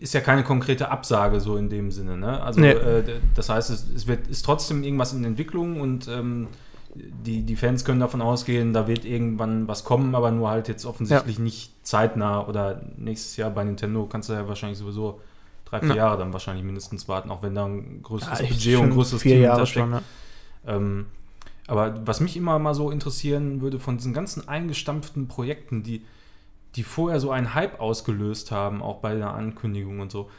ist 0.00 0.14
ja 0.14 0.20
keine 0.20 0.44
konkrete 0.44 0.90
Absage 0.90 1.40
so 1.40 1.56
in 1.56 1.68
dem 1.70 1.90
Sinne. 1.90 2.16
Ne? 2.18 2.42
Also 2.42 2.60
Nee. 2.60 2.72
äh, 2.72 3.20
das 3.34 3.48
heißt, 3.48 3.70
es, 3.70 4.06
wird, 4.06 4.26
ist 4.28 4.44
trotzdem 4.44 4.82
irgendwas 4.84 5.12
in 5.14 5.24
Entwicklung 5.24 5.80
und 5.80 6.08
ähm, 6.08 6.48
die, 6.94 7.42
die 7.42 7.56
Fans 7.56 7.84
können 7.84 8.00
davon 8.00 8.22
ausgehen, 8.22 8.72
da 8.72 8.86
wird 8.86 9.04
irgendwann 9.04 9.66
was 9.68 9.84
kommen, 9.84 10.14
aber 10.14 10.30
nur 10.30 10.50
halt 10.50 10.68
jetzt 10.68 10.84
offensichtlich 10.86 11.38
nicht 11.38 11.72
zeitnah 11.86 12.46
oder 12.46 12.82
nächstes 12.96 13.36
Jahr 13.36 13.50
bei 13.50 13.64
Nintendo 13.64 14.06
kannst 14.06 14.28
du 14.28 14.34
ja 14.34 14.46
wahrscheinlich 14.48 14.78
sowieso 14.78 15.20
drei, 15.64 15.80
vier 15.80 15.90
Ja. 15.90 15.94
Jahre 15.96 16.18
dann 16.18 16.32
wahrscheinlich 16.32 16.64
mindestens 16.64 17.08
warten, 17.08 17.30
auch 17.30 17.42
wenn 17.42 17.54
da 17.54 17.66
ein 17.66 18.02
größeres 18.02 18.40
echt 18.40 18.50
Budget 18.50 18.76
und 18.76 18.84
ein 18.84 18.90
größeres 18.90 19.22
vier 19.22 19.32
Team 19.32 19.42
Jahre 19.42 19.66
schon, 19.66 19.90
ne? 19.90 20.02
Ähm, 20.66 21.06
aber 21.66 22.06
was 22.06 22.20
mich 22.20 22.36
immer 22.36 22.58
mal 22.58 22.74
so 22.74 22.90
interessieren 22.90 23.60
würde, 23.60 23.78
von 23.78 23.96
diesen 23.96 24.12
ganzen 24.12 24.48
eingestampften 24.48 25.26
Projekten, 25.28 25.82
die, 25.82 26.02
die 26.76 26.82
vorher 26.84 27.18
so 27.20 27.30
einen 27.30 27.54
Hype 27.54 27.80
ausgelöst 27.80 28.50
haben, 28.52 28.82
auch 28.82 28.98
bei 28.98 29.14
der 29.14 29.30
Ankündigung 29.34 30.00
und 30.00 30.12
so, 30.12 30.30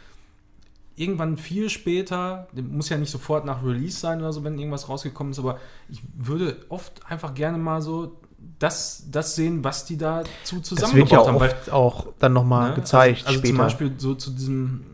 irgendwann 0.96 1.38
viel 1.38 1.70
später, 1.70 2.48
muss 2.54 2.90
ja 2.90 2.98
nicht 2.98 3.12
sofort 3.12 3.46
nach 3.46 3.64
Release 3.64 4.00
sein 4.00 4.20
oder 4.20 4.34
so, 4.34 4.44
wenn 4.44 4.58
irgendwas 4.58 4.90
rausgekommen 4.90 5.32
ist, 5.32 5.40
aber 5.40 5.60
ich 5.90 6.02
würde 6.18 6.58
oft 6.70 7.02
einfach 7.10 7.34
gerne 7.34 7.58
mal 7.58 7.82
so 7.82 8.18
das, 8.60 9.06
das 9.12 9.36
sehen, 9.36 9.64
was 9.64 9.86
die 9.86 9.98
da 9.98 10.24
zu 10.44 10.58
Das 10.58 10.64
zusammengebaut 10.70 11.12
wird 11.12 11.22
ja 11.22 11.28
haben. 11.28 11.40
weil- 11.40 11.50
oft 11.52 11.72
auch 11.72 12.08
dann 12.20 12.34
nochmal 12.34 12.70
Ne? 12.70 12.76
gezeigt 12.76 13.18
Also, 13.20 13.28
also 13.28 13.40
später. 13.40 13.54
zum 13.54 13.58
Beispiel 13.58 13.94
so 13.98 14.16
zu 14.16 14.32
diesem, 14.32 14.86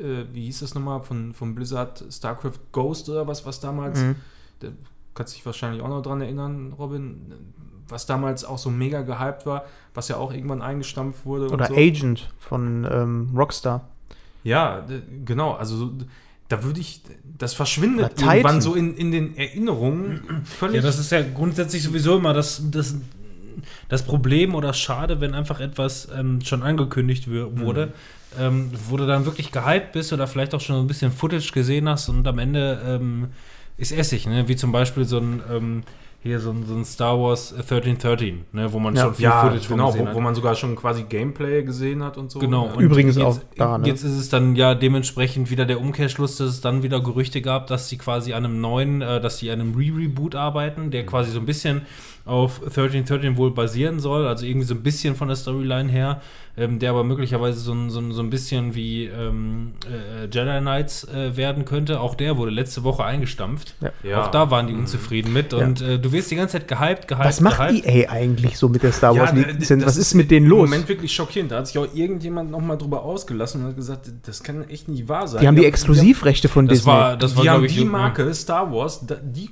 äh, 0.00 0.24
wie 0.32 0.44
hieß 0.46 0.60
das 0.60 0.74
nochmal, 0.74 1.00
von, 1.02 1.32
von 1.34 1.54
Blizzard, 1.54 2.04
StarCraft 2.10 2.58
Ghost 2.72 3.08
oder 3.08 3.26
was, 3.26 3.44
was 3.46 3.60
damals, 3.60 4.00
Mhm. 4.00 4.16
da 4.60 4.68
kannst 5.14 5.34
dich 5.36 5.44
wahrscheinlich 5.46 5.82
auch 5.82 5.88
noch 5.88 6.02
dran 6.02 6.20
erinnern, 6.20 6.72
Robin, 6.78 7.32
was 7.88 8.06
damals 8.06 8.44
auch 8.44 8.58
so 8.58 8.70
mega 8.70 9.02
gehypt 9.02 9.46
war, 9.46 9.64
was 9.94 10.08
ja 10.08 10.16
auch 10.16 10.32
irgendwann 10.32 10.62
eingestampft 10.62 11.24
wurde. 11.26 11.46
und 11.46 11.52
Oder 11.54 11.66
so. 11.66 11.74
Agent 11.74 12.30
von 12.38 12.86
ähm, 12.90 13.30
Rockstar. 13.36 13.88
Ja, 14.44 14.86
genau, 15.24 15.52
also 15.52 15.76
so, 15.76 15.92
da 16.48 16.62
würde 16.64 16.80
ich, 16.80 17.02
das 17.36 17.52
verschwindet 17.54 18.20
irgendwann 18.22 18.60
so 18.60 18.74
in, 18.74 18.96
in 18.96 19.10
den 19.12 19.36
Erinnerungen 19.36 20.42
völlig. 20.44 20.76
Ja, 20.76 20.82
das 20.82 20.98
ist 20.98 21.10
ja 21.12 21.20
grundsätzlich 21.22 21.82
sowieso 21.82 22.16
immer 22.16 22.32
das, 22.32 22.62
das, 22.70 22.94
das 23.88 24.04
Problem 24.04 24.54
oder 24.54 24.72
schade, 24.72 25.20
wenn 25.20 25.34
einfach 25.34 25.60
etwas 25.60 26.08
ähm, 26.16 26.40
schon 26.42 26.62
angekündigt 26.62 27.26
wür- 27.28 27.58
wurde, 27.60 27.92
ähm, 28.38 28.70
wo 28.88 28.96
du 28.96 29.06
dann 29.06 29.24
wirklich 29.24 29.52
gehypt 29.52 29.92
bist 29.92 30.12
oder 30.12 30.26
vielleicht 30.26 30.54
auch 30.54 30.60
schon 30.60 30.76
ein 30.76 30.86
bisschen 30.86 31.10
Footage 31.12 31.52
gesehen 31.52 31.88
hast 31.88 32.08
und 32.08 32.26
am 32.26 32.38
Ende 32.38 32.80
ähm, 32.86 33.28
ist 33.76 33.92
Essig, 33.92 34.26
ne? 34.26 34.46
wie 34.46 34.56
zum 34.56 34.72
Beispiel 34.72 35.04
so 35.04 35.18
ein, 35.18 35.42
ähm, 35.50 35.82
hier 36.22 36.38
so 36.38 36.50
ein, 36.50 36.66
so 36.66 36.74
ein 36.74 36.84
Star 36.84 37.18
Wars 37.18 37.52
1313, 37.54 38.44
ne? 38.52 38.70
wo 38.72 38.78
man 38.78 38.94
Ja. 38.94 39.04
schon 39.04 39.14
viel 39.14 39.24
ja, 39.24 39.40
Footage 39.40 39.68
genau, 39.68 39.86
gesehen 39.86 40.02
wo, 40.02 40.06
hat. 40.08 40.14
wo 40.14 40.20
man 40.20 40.34
sogar 40.34 40.54
schon 40.54 40.76
quasi 40.76 41.04
Gameplay 41.04 41.62
gesehen 41.62 42.02
hat 42.02 42.18
und 42.18 42.30
so. 42.30 42.38
Genau. 42.40 42.66
Und 42.66 42.80
Übrigens 42.80 43.16
jetzt, 43.16 43.24
auch 43.24 43.38
da, 43.56 43.78
ne? 43.78 43.86
Jetzt 43.86 44.04
ist 44.04 44.12
es 44.12 44.28
dann 44.28 44.54
ja 44.54 44.74
dementsprechend 44.74 45.50
wieder 45.50 45.64
der 45.64 45.80
Umkehrschluss, 45.80 46.36
dass 46.36 46.50
es 46.50 46.60
dann 46.60 46.82
wieder 46.82 47.00
Gerüchte 47.00 47.40
gab, 47.40 47.68
dass 47.68 47.88
sie 47.88 47.96
quasi 47.96 48.34
an 48.34 48.44
einem 48.44 48.60
neuen, 48.60 49.00
äh, 49.00 49.18
dass 49.20 49.38
sie 49.38 49.50
an 49.50 49.60
einem 49.60 49.74
Re-Reboot 49.74 50.34
arbeiten, 50.34 50.90
der 50.90 51.06
quasi 51.06 51.30
so 51.30 51.40
ein 51.40 51.46
bisschen 51.46 51.82
auf 52.24 52.60
1313 52.62 53.36
wohl 53.36 53.50
basieren 53.52 53.98
soll, 54.00 54.26
also 54.26 54.44
irgendwie 54.46 54.66
so 54.66 54.74
ein 54.74 54.82
bisschen 54.82 55.16
von 55.16 55.28
der 55.28 55.36
Storyline 55.36 55.90
her, 55.90 56.20
ähm, 56.56 56.78
der 56.78 56.90
aber 56.90 57.02
möglicherweise 57.04 57.58
so 57.60 57.72
ein, 57.72 57.90
so 57.90 57.98
ein, 58.00 58.12
so 58.12 58.22
ein 58.22 58.28
bisschen 58.30 58.74
wie 58.74 59.06
ähm, 59.06 59.72
äh, 59.86 60.24
Jedi 60.26 60.60
Knights 60.60 61.04
äh, 61.04 61.36
werden 61.36 61.64
könnte. 61.64 62.00
Auch 62.00 62.14
der 62.14 62.36
wurde 62.36 62.50
letzte 62.50 62.84
Woche 62.84 63.04
eingestampft. 63.04 63.74
Ja. 64.02 64.22
Auch 64.22 64.30
da 64.30 64.50
waren 64.50 64.66
die 64.66 64.74
unzufrieden 64.74 65.32
mit 65.32 65.54
und 65.54 65.80
äh, 65.80 65.98
du 65.98 66.12
wirst 66.12 66.30
die 66.30 66.36
ganze 66.36 66.58
Zeit 66.58 66.68
gehypt, 66.68 67.08
gehypt, 67.08 67.24
Was 67.24 67.40
macht 67.40 67.58
gehypt. 67.68 67.86
EA 67.86 68.10
eigentlich 68.10 68.58
so 68.58 68.68
mit 68.68 68.82
der 68.82 68.92
Star 68.92 69.16
Wars 69.16 69.30
Ja, 69.30 69.36
Lizenz? 69.46 69.84
das 69.84 69.94
Was 69.94 69.96
ist 69.96 70.14
mit 70.14 70.30
denen 70.30 70.46
im 70.46 70.50
los? 70.50 70.68
Moment 70.68 70.88
wirklich 70.88 71.12
schockierend. 71.12 71.52
Da 71.52 71.58
hat 71.58 71.66
sich 71.68 71.78
auch 71.78 71.88
irgendjemand 71.94 72.50
noch 72.50 72.60
mal 72.60 72.76
drüber 72.76 73.02
ausgelassen 73.02 73.62
und 73.62 73.68
hat 73.68 73.76
gesagt, 73.76 74.10
das 74.24 74.42
kann 74.42 74.68
echt 74.68 74.88
nicht 74.88 75.08
wahr 75.08 75.26
sein. 75.26 75.40
Die 75.40 75.48
haben 75.48 75.56
die 75.56 75.64
Exklusivrechte 75.64 76.48
von 76.48 76.66
Das 76.68 76.78
Disney. 76.78 76.92
war, 76.92 77.16
das 77.16 77.30
Die, 77.32 77.36
war 77.38 77.42
die 77.44 77.50
haben 77.50 77.66
die 77.66 77.78
ja. 77.80 77.84
Marke 77.86 78.34
Star 78.34 78.70
Wars, 78.72 79.04
die 79.22 79.50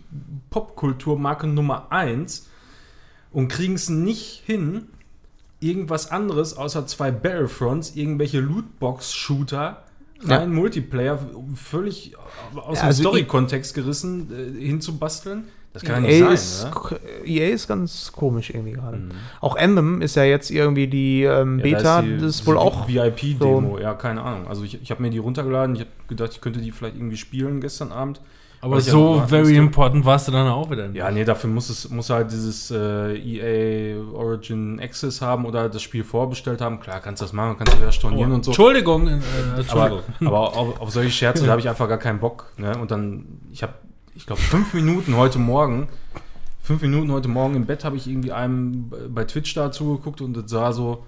Popkulturmarke 0.51 1.47
Nummer 1.47 1.87
1 1.91 2.47
und 3.33 3.49
kriegen 3.49 3.75
es 3.75 3.89
nicht 3.89 4.43
hin, 4.47 4.87
irgendwas 5.61 6.11
anderes 6.11 6.57
außer 6.57 6.87
zwei 6.87 7.11
Battlefronts, 7.11 7.95
irgendwelche 7.97 8.41
Lootbox-Shooter, 8.41 9.83
Ja. 10.27 10.37
rein 10.39 10.53
Multiplayer, 10.53 11.19
völlig 11.55 12.17
aus 12.57 12.79
Ja, 12.79 12.83
dem 12.85 12.87
also 12.89 13.03
Story-Kontext 13.05 13.75
gerissen, 13.75 14.31
äh, 14.33 14.61
hinzubasteln. 14.67 15.45
Das 15.75 15.83
kann 15.83 16.03
ja 16.05 16.11
EA 16.11 16.25
nicht 16.25 16.35
ist, 16.35 16.61
sein, 16.63 16.71
k- 16.73 16.97
EA 17.25 17.51
ist 17.51 17.69
ganz 17.69 18.11
komisch 18.11 18.51
irgendwie 18.51 18.73
gerade. 18.73 19.01
Auch 19.41 19.55
Anthem 19.57 20.01
ist 20.01 20.17
ja 20.17 20.25
jetzt 20.25 20.51
irgendwie 20.51 20.89
die 20.89 21.23
ähm, 21.25 21.59
Ja, 21.59 21.63
Beta, 21.63 21.83
da 21.83 22.03
die- 22.03 22.17
das 22.17 22.37
ist 22.37 22.47
wohl 22.47 22.57
auch. 22.57 22.89
VIP-Demo, 22.89 23.79
ja, 23.79 23.95
keine 23.95 24.23
Ahnung. 24.23 24.49
Also 24.49 24.65
ich, 24.65 24.81
ich 24.83 24.91
habe 24.91 25.03
mir 25.03 25.11
die 25.11 25.19
runtergeladen, 25.19 25.75
ich 25.77 25.83
habe 25.83 25.91
gedacht, 26.09 26.33
ich 26.33 26.41
könnte 26.41 26.61
die 26.61 26.71
vielleicht 26.73 26.97
irgendwie 26.97 27.19
spielen 27.19 27.61
gestern 27.61 27.93
Abend. 27.93 28.21
Aber 28.61 28.77
ja 28.77 28.81
so 28.81 29.17
warten 29.17 29.29
very 29.29 29.57
important 29.57 30.05
warst 30.05 30.27
du 30.27 30.33
dann 30.33 30.49
auch 30.49 30.69
wieder. 30.71 30.89
nicht. 30.89 30.97
Ja, 30.97 31.11
nee, 31.11 31.25
dafür 31.25 31.49
muss 31.49 31.69
es 31.71 31.89
muss 31.91 32.11
halt 32.11 32.33
dieses 32.33 32.71
äh, 32.73 33.17
EA 33.17 34.03
Origin 34.13 34.81
Access 34.81 35.21
haben 35.21 35.45
oder 35.47 35.69
das 35.69 35.81
Spiel 35.83 36.03
vorbestellt 36.03 36.61
haben. 36.61 36.81
Klar, 36.81 37.01
kannst 37.01 37.23
du 37.23 37.25
das 37.25 37.33
machen, 37.33 37.57
kannst 37.57 37.75
du 37.75 37.83
ja 37.85 37.93
stornieren 37.93 38.33
und 38.33 38.45
so. 38.45 38.51
Entschuldigung, 38.51 39.07
äh, 39.07 39.21
Entschuldigung. 39.57 40.01
Aber, 40.21 40.27
aber 40.27 40.57
auf, 40.57 40.81
auf 40.81 40.91
solche 40.91 41.11
Scherze, 41.11 41.45
da 41.45 41.53
habe 41.53 41.61
ich 41.61 41.69
einfach 41.69 41.89
gar 41.89 41.99
keinen 41.99 42.19
Bock. 42.19 42.53
Ne? 42.57 42.77
Und 42.79 42.91
dann, 42.91 43.27
ich 43.53 43.63
habe, 43.63 43.75
ich 44.15 44.27
glaube, 44.27 44.43
fünf 44.43 44.75
Minuten 44.75 45.17
heute 45.17 45.39
Morgen, 45.39 45.89
fünf 46.61 46.83
Minuten 46.83 47.13
heute 47.13 47.29
Morgen 47.29 47.55
im 47.55 47.65
Bett 47.67 47.85
habe 47.85 47.97
ich 47.97 48.09
irgendwie 48.09 48.33
einem 48.33 48.91
bei 49.11 49.25
Twitch 49.25 49.55
da 49.55 49.71
zugeguckt 49.71 50.21
und 50.21 50.37
das 50.37 50.51
sah 50.51 50.73
so 50.73 51.05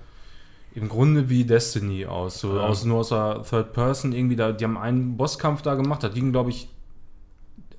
im 0.72 0.88
Grunde 0.88 1.28
wie 1.28 1.44
Destiny 1.44 2.06
aus. 2.06 2.38
So 2.38 2.54
Ja. 2.54 2.62
aus, 2.62 2.84
nur 2.84 2.98
aus 2.98 3.08
der 3.08 3.42
Third 3.42 3.72
Person 3.72 4.12
irgendwie. 4.12 4.36
Da, 4.36 4.52
die 4.52 4.62
haben 4.64 4.78
einen 4.78 5.16
Bosskampf 5.16 5.62
da 5.62 5.74
gemacht, 5.74 6.04
das 6.04 6.14
ging, 6.14 6.30
glaube 6.30 6.50
ich, 6.50 6.68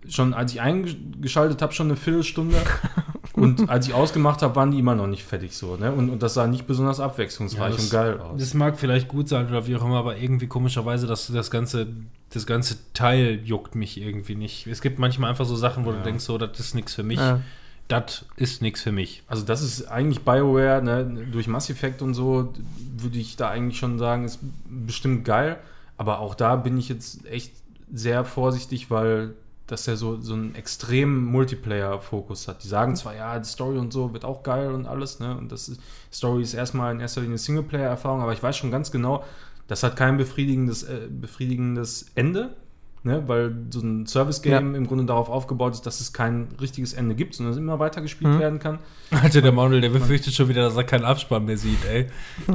schon, 0.09 0.33
als 0.33 0.53
ich 0.53 0.61
eingeschaltet 0.61 1.61
habe, 1.61 1.73
schon 1.73 1.87
eine 1.87 1.95
Viertelstunde. 1.95 2.57
und 3.33 3.69
als 3.69 3.87
ich 3.87 3.93
ausgemacht 3.93 4.41
habe, 4.41 4.55
waren 4.55 4.71
die 4.71 4.79
immer 4.79 4.95
noch 4.95 5.07
nicht 5.07 5.23
fertig 5.23 5.55
so. 5.55 5.77
Ne? 5.77 5.91
Und, 5.91 6.09
und 6.09 6.21
das 6.23 6.33
sah 6.33 6.47
nicht 6.47 6.67
besonders 6.67 6.99
abwechslungsreich 6.99 7.59
Ja, 7.71 7.75
das- 7.75 7.83
und 7.85 7.91
geil 7.91 8.19
aus. 8.19 8.39
Das 8.39 8.53
mag 8.53 8.79
vielleicht 8.79 9.07
gut 9.07 9.29
sein 9.29 9.47
oder 9.47 9.67
wie 9.67 9.75
auch 9.75 9.85
immer, 9.85 9.97
aber 9.97 10.17
irgendwie 10.17 10.47
komischerweise, 10.47 11.07
dass 11.07 11.27
das 11.27 11.51
ganze, 11.51 11.87
das 12.31 12.45
ganze 12.45 12.77
Teil 12.93 13.39
juckt 13.43 13.75
mich 13.75 13.99
irgendwie 14.01 14.35
nicht. 14.35 14.67
Es 14.67 14.81
gibt 14.81 14.99
manchmal 14.99 15.29
einfach 15.29 15.45
so 15.45 15.55
Sachen, 15.55 15.85
wo 15.85 15.91
Ja. 15.91 15.97
du 15.97 16.03
denkst, 16.03 16.23
so, 16.23 16.37
das 16.37 16.59
ist 16.59 16.75
nichts 16.75 16.95
für 16.95 17.03
mich. 17.03 17.19
Ja. 17.19 17.41
Das 17.87 18.25
ist 18.37 18.61
nichts 18.61 18.81
für 18.81 18.93
mich. 18.93 19.21
Also 19.27 19.43
das 19.43 19.61
ist 19.61 19.85
eigentlich 19.85 20.21
BioWare, 20.21 20.81
ne, 20.81 21.27
durch 21.29 21.47
Mass 21.47 21.69
Effect 21.69 22.01
und 22.01 22.13
so, 22.13 22.53
würde 22.97 23.17
ich 23.17 23.35
da 23.35 23.49
eigentlich 23.49 23.77
schon 23.79 23.99
sagen, 23.99 24.23
ist 24.23 24.39
bestimmt 24.69 25.25
geil. 25.25 25.57
Aber 25.97 26.19
auch 26.19 26.33
da 26.35 26.55
bin 26.55 26.77
ich 26.77 26.87
jetzt 26.87 27.25
echt 27.25 27.51
sehr 27.93 28.23
vorsichtig, 28.23 28.89
weil 28.89 29.33
das 29.71 29.85
ja 29.85 29.95
so, 29.95 30.19
so 30.21 30.33
einen 30.33 30.53
extremen 30.55 31.25
Multiplayer-Fokus 31.25 32.47
hat. 32.47 32.63
Die 32.63 32.67
sagen 32.67 32.95
zwar, 32.95 33.15
ja, 33.15 33.39
die 33.39 33.47
Story 33.47 33.77
und 33.77 33.91
so 33.93 34.13
wird 34.13 34.25
auch 34.25 34.43
geil 34.43 34.71
und 34.71 34.85
alles, 34.85 35.19
ne? 35.19 35.37
Und 35.37 35.51
das 35.51 35.69
ist, 35.69 35.81
Story 36.11 36.41
ist 36.43 36.53
erstmal 36.53 36.93
in 36.93 36.99
erster 36.99 37.21
Linie 37.21 37.37
Singleplayer-Erfahrung, 37.37 38.21
aber 38.21 38.33
ich 38.33 38.43
weiß 38.43 38.57
schon 38.57 38.71
ganz 38.71 38.91
genau, 38.91 39.23
das 39.67 39.83
hat 39.83 39.95
kein 39.95 40.17
befriedigendes, 40.17 40.83
äh, 40.83 41.07
befriedigendes 41.09 42.07
Ende. 42.15 42.55
Ne, 43.03 43.23
weil 43.25 43.55
so 43.71 43.79
ein 43.79 44.05
Service-Game 44.05 44.75
im 44.75 44.85
Grunde 44.85 45.05
darauf 45.05 45.27
aufgebaut 45.27 45.73
ist, 45.73 45.87
dass 45.87 46.01
es 46.01 46.13
kein 46.13 46.49
richtiges 46.61 46.93
Ende 46.93 47.15
gibt, 47.15 47.33
sondern 47.33 47.53
es 47.53 47.57
immer 47.57 47.79
weiter 47.79 47.99
gespielt 47.99 48.35
Mhm. 48.35 48.39
werden 48.39 48.59
kann. 48.59 48.77
Alter, 49.09 49.41
der 49.41 49.51
Manuel, 49.51 49.81
der 49.81 49.89
befürchtet 49.89 50.35
schon 50.35 50.49
wieder, 50.49 50.61
dass 50.61 50.75
er 50.75 50.83
keinen 50.83 51.05
Abspann 51.05 51.45
mehr 51.45 51.57
sieht, 51.57 51.83
ey. 51.89 52.05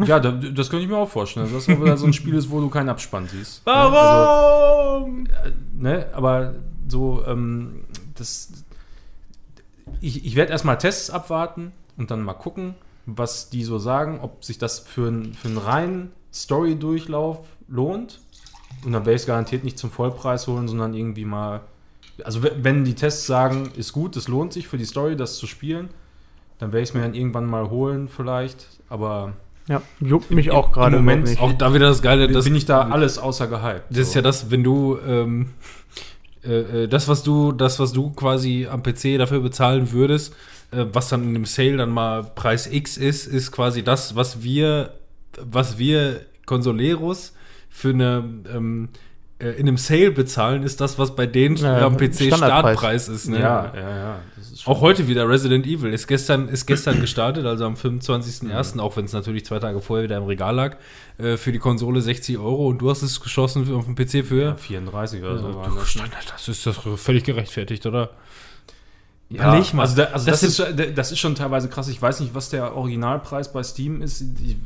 Ja, 0.04 0.20
da, 0.20 0.30
das 0.30 0.70
könnte 0.70 0.84
ich 0.84 0.88
mir 0.88 0.98
auch 0.98 1.08
vorstellen, 1.08 1.52
dass 1.52 1.66
das 1.66 1.76
wieder 1.80 1.96
so 1.96 2.06
ein 2.06 2.12
Spiel 2.12 2.34
ist, 2.36 2.48
wo 2.48 2.60
du 2.60 2.68
keinen 2.70 2.88
Abspann 2.90 3.26
siehst. 3.26 3.62
Warum? 3.66 5.26
ne, 5.76 6.06
aber 6.12 6.54
so, 6.88 7.24
ähm, 7.26 7.84
das. 8.14 8.52
Ich, 10.00 10.24
ich 10.24 10.34
werde 10.36 10.52
erstmal 10.52 10.78
Tests 10.78 11.10
abwarten 11.10 11.72
und 11.96 12.10
dann 12.10 12.22
mal 12.22 12.34
gucken, 12.34 12.74
was 13.06 13.50
die 13.50 13.62
so 13.64 13.78
sagen, 13.78 14.18
ob 14.20 14.44
sich 14.44 14.58
das 14.58 14.80
für, 14.80 15.08
ein, 15.08 15.32
für 15.34 15.48
einen 15.48 15.58
reinen 15.58 16.12
Story-Durchlauf 16.34 17.38
lohnt. 17.68 18.20
Und 18.84 18.92
dann 18.92 19.02
werde 19.06 19.14
ich 19.14 19.22
es 19.22 19.26
garantiert 19.26 19.64
nicht 19.64 19.78
zum 19.78 19.90
Vollpreis 19.90 20.46
holen, 20.48 20.68
sondern 20.68 20.92
irgendwie 20.94 21.24
mal. 21.24 21.60
Also, 22.24 22.42
we- 22.42 22.56
wenn 22.62 22.84
die 22.84 22.94
Tests 22.94 23.26
sagen, 23.26 23.70
ist 23.76 23.92
gut, 23.92 24.16
es 24.16 24.28
lohnt 24.28 24.52
sich 24.52 24.66
für 24.68 24.76
die 24.78 24.84
Story, 24.84 25.16
das 25.16 25.36
zu 25.36 25.46
spielen, 25.46 25.88
dann 26.58 26.72
werde 26.72 26.82
ich 26.82 26.90
es 26.90 26.94
mir 26.94 27.02
dann 27.02 27.14
irgendwann 27.14 27.46
mal 27.46 27.70
holen, 27.70 28.08
vielleicht. 28.08 28.66
Aber 28.88 29.34
Ja, 29.68 29.82
juckt 30.00 30.30
mich 30.30 30.46
Im- 30.48 30.52
auch 30.52 30.66
im 30.68 30.72
gerade 30.72 30.96
Moment 30.96 31.22
überhaupt 31.28 31.40
Auch 31.42 31.48
nicht. 31.48 31.60
da 31.62 31.74
wieder 31.74 31.88
das 31.88 32.02
Geile, 32.02 32.28
das 32.28 32.44
bin 32.44 32.54
ich 32.54 32.64
da 32.66 32.82
alles 32.88 33.18
außer 33.18 33.46
gehypt. 33.46 33.84
Das 33.90 33.98
ist 34.08 34.14
ja 34.14 34.22
das, 34.22 34.50
wenn 34.50 34.62
du 34.64 34.98
ähm, 35.06 35.50
äh, 36.46 36.84
äh, 36.84 36.88
das, 36.88 37.08
was 37.08 37.22
du, 37.22 37.52
das, 37.52 37.78
was 37.78 37.92
du 37.92 38.10
quasi 38.10 38.66
am 38.70 38.82
PC 38.82 39.18
dafür 39.18 39.40
bezahlen 39.40 39.92
würdest, 39.92 40.34
äh, 40.70 40.84
was 40.92 41.08
dann 41.08 41.22
in 41.24 41.34
dem 41.34 41.44
Sale 41.44 41.76
dann 41.76 41.90
mal 41.90 42.24
Preis 42.24 42.66
X 42.66 42.96
ist, 42.96 43.26
ist 43.26 43.52
quasi 43.52 43.82
das, 43.82 44.16
was 44.16 44.42
wir, 44.42 44.94
was 45.40 45.78
wir 45.78 46.20
Consoleros 46.46 47.34
für 47.68 47.90
eine 47.90 48.24
ähm, 48.54 48.88
äh, 49.38 49.50
in 49.50 49.68
einem 49.68 49.76
Sale 49.76 50.12
bezahlen, 50.12 50.62
ist 50.62 50.80
das, 50.80 50.98
was 50.98 51.14
bei 51.14 51.26
denen 51.26 51.56
Ja, 51.56 51.84
am 51.84 51.96
PC. 51.96 52.34
Startpreis 52.34 53.08
ist. 53.08 53.28
Ne? 53.28 53.40
ja, 53.40 53.72
ja, 53.74 53.96
ja. 53.96 54.18
Das 54.36 54.66
Auch 54.66 54.80
heute 54.80 55.08
wieder 55.08 55.28
Resident 55.28 55.66
Evil 55.66 55.92
ist 55.92 56.06
gestern, 56.06 56.48
ist 56.48 56.66
gestern 56.66 57.00
gestartet, 57.00 57.44
also 57.44 57.66
am 57.66 57.74
25.01., 57.74 58.78
auch 58.80 58.96
wenn 58.96 59.04
es 59.04 59.12
natürlich 59.12 59.44
zwei 59.44 59.58
Tage 59.58 59.80
vorher 59.82 60.04
wieder 60.04 60.16
im 60.16 60.24
Regal 60.24 60.54
lag, 60.54 60.76
äh, 61.18 61.36
für 61.36 61.52
die 61.52 61.58
Konsole 61.58 62.00
60 62.00 62.38
Euro 62.38 62.66
und 62.68 62.78
du 62.78 62.88
hast 62.88 63.02
es 63.02 63.20
geschossen 63.20 63.70
auf 63.74 63.84
dem 63.84 63.94
PC 63.94 64.26
für. 64.26 64.42
Ja, 64.42 64.54
34 64.54 65.22
oder 65.22 65.38
so. 65.38 65.48
Ja, 65.48 65.54
waren 65.56 65.74
das, 65.76 66.46
das 66.46 66.48
ist 66.48 66.66
doch 66.66 66.98
völlig 66.98 67.24
gerechtfertigt, 67.24 67.84
oder? 67.84 68.10
Ja, 69.28 69.48
Überleg 69.48 69.74
mal. 69.74 69.82
Also, 69.82 69.96
da, 69.96 70.04
also 70.04 70.30
das, 70.30 70.40
Das 70.40 70.58
ist, 70.58 70.96
das 70.96 71.12
ist 71.12 71.18
schon 71.18 71.34
teilweise 71.34 71.68
krass. 71.68 71.88
Ich 71.88 72.00
weiß 72.00 72.20
nicht, 72.20 72.34
was 72.34 72.48
der 72.48 72.76
Originalpreis 72.76 73.52
bei 73.52 73.62
Steam 73.62 74.00
ist. 74.00 74.22
Ich, 74.22 74.56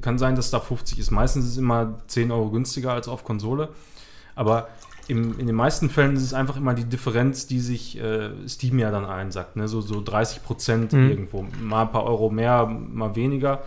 kann 0.00 0.18
sein, 0.18 0.36
dass 0.36 0.50
da 0.50 0.60
50 0.60 0.98
ist. 0.98 1.10
Meistens 1.10 1.44
ist 1.44 1.52
es 1.52 1.56
immer 1.58 1.98
10 2.06 2.30
Euro 2.30 2.50
günstiger 2.50 2.92
als 2.92 3.08
auf 3.08 3.24
Konsole. 3.24 3.68
Aber 4.38 4.68
im, 5.08 5.38
in 5.38 5.46
den 5.46 5.56
meisten 5.56 5.90
Fällen 5.90 6.14
ist 6.16 6.22
es 6.22 6.32
einfach 6.34 6.56
immer 6.56 6.74
die 6.74 6.84
Differenz, 6.84 7.46
die 7.46 7.60
sich 7.60 7.98
äh, 7.98 8.30
Steam 8.46 8.78
ja 8.78 8.90
dann 8.90 9.04
einsackt. 9.04 9.56
Ne? 9.56 9.66
So, 9.68 9.80
so 9.80 10.00
30 10.02 10.42
Prozent 10.44 10.92
Mhm. 10.92 11.10
irgendwo. 11.10 11.46
Mal 11.60 11.82
ein 11.82 11.92
paar 11.92 12.04
Euro 12.04 12.30
mehr, 12.30 12.66
mal 12.66 13.16
weniger. 13.16 13.62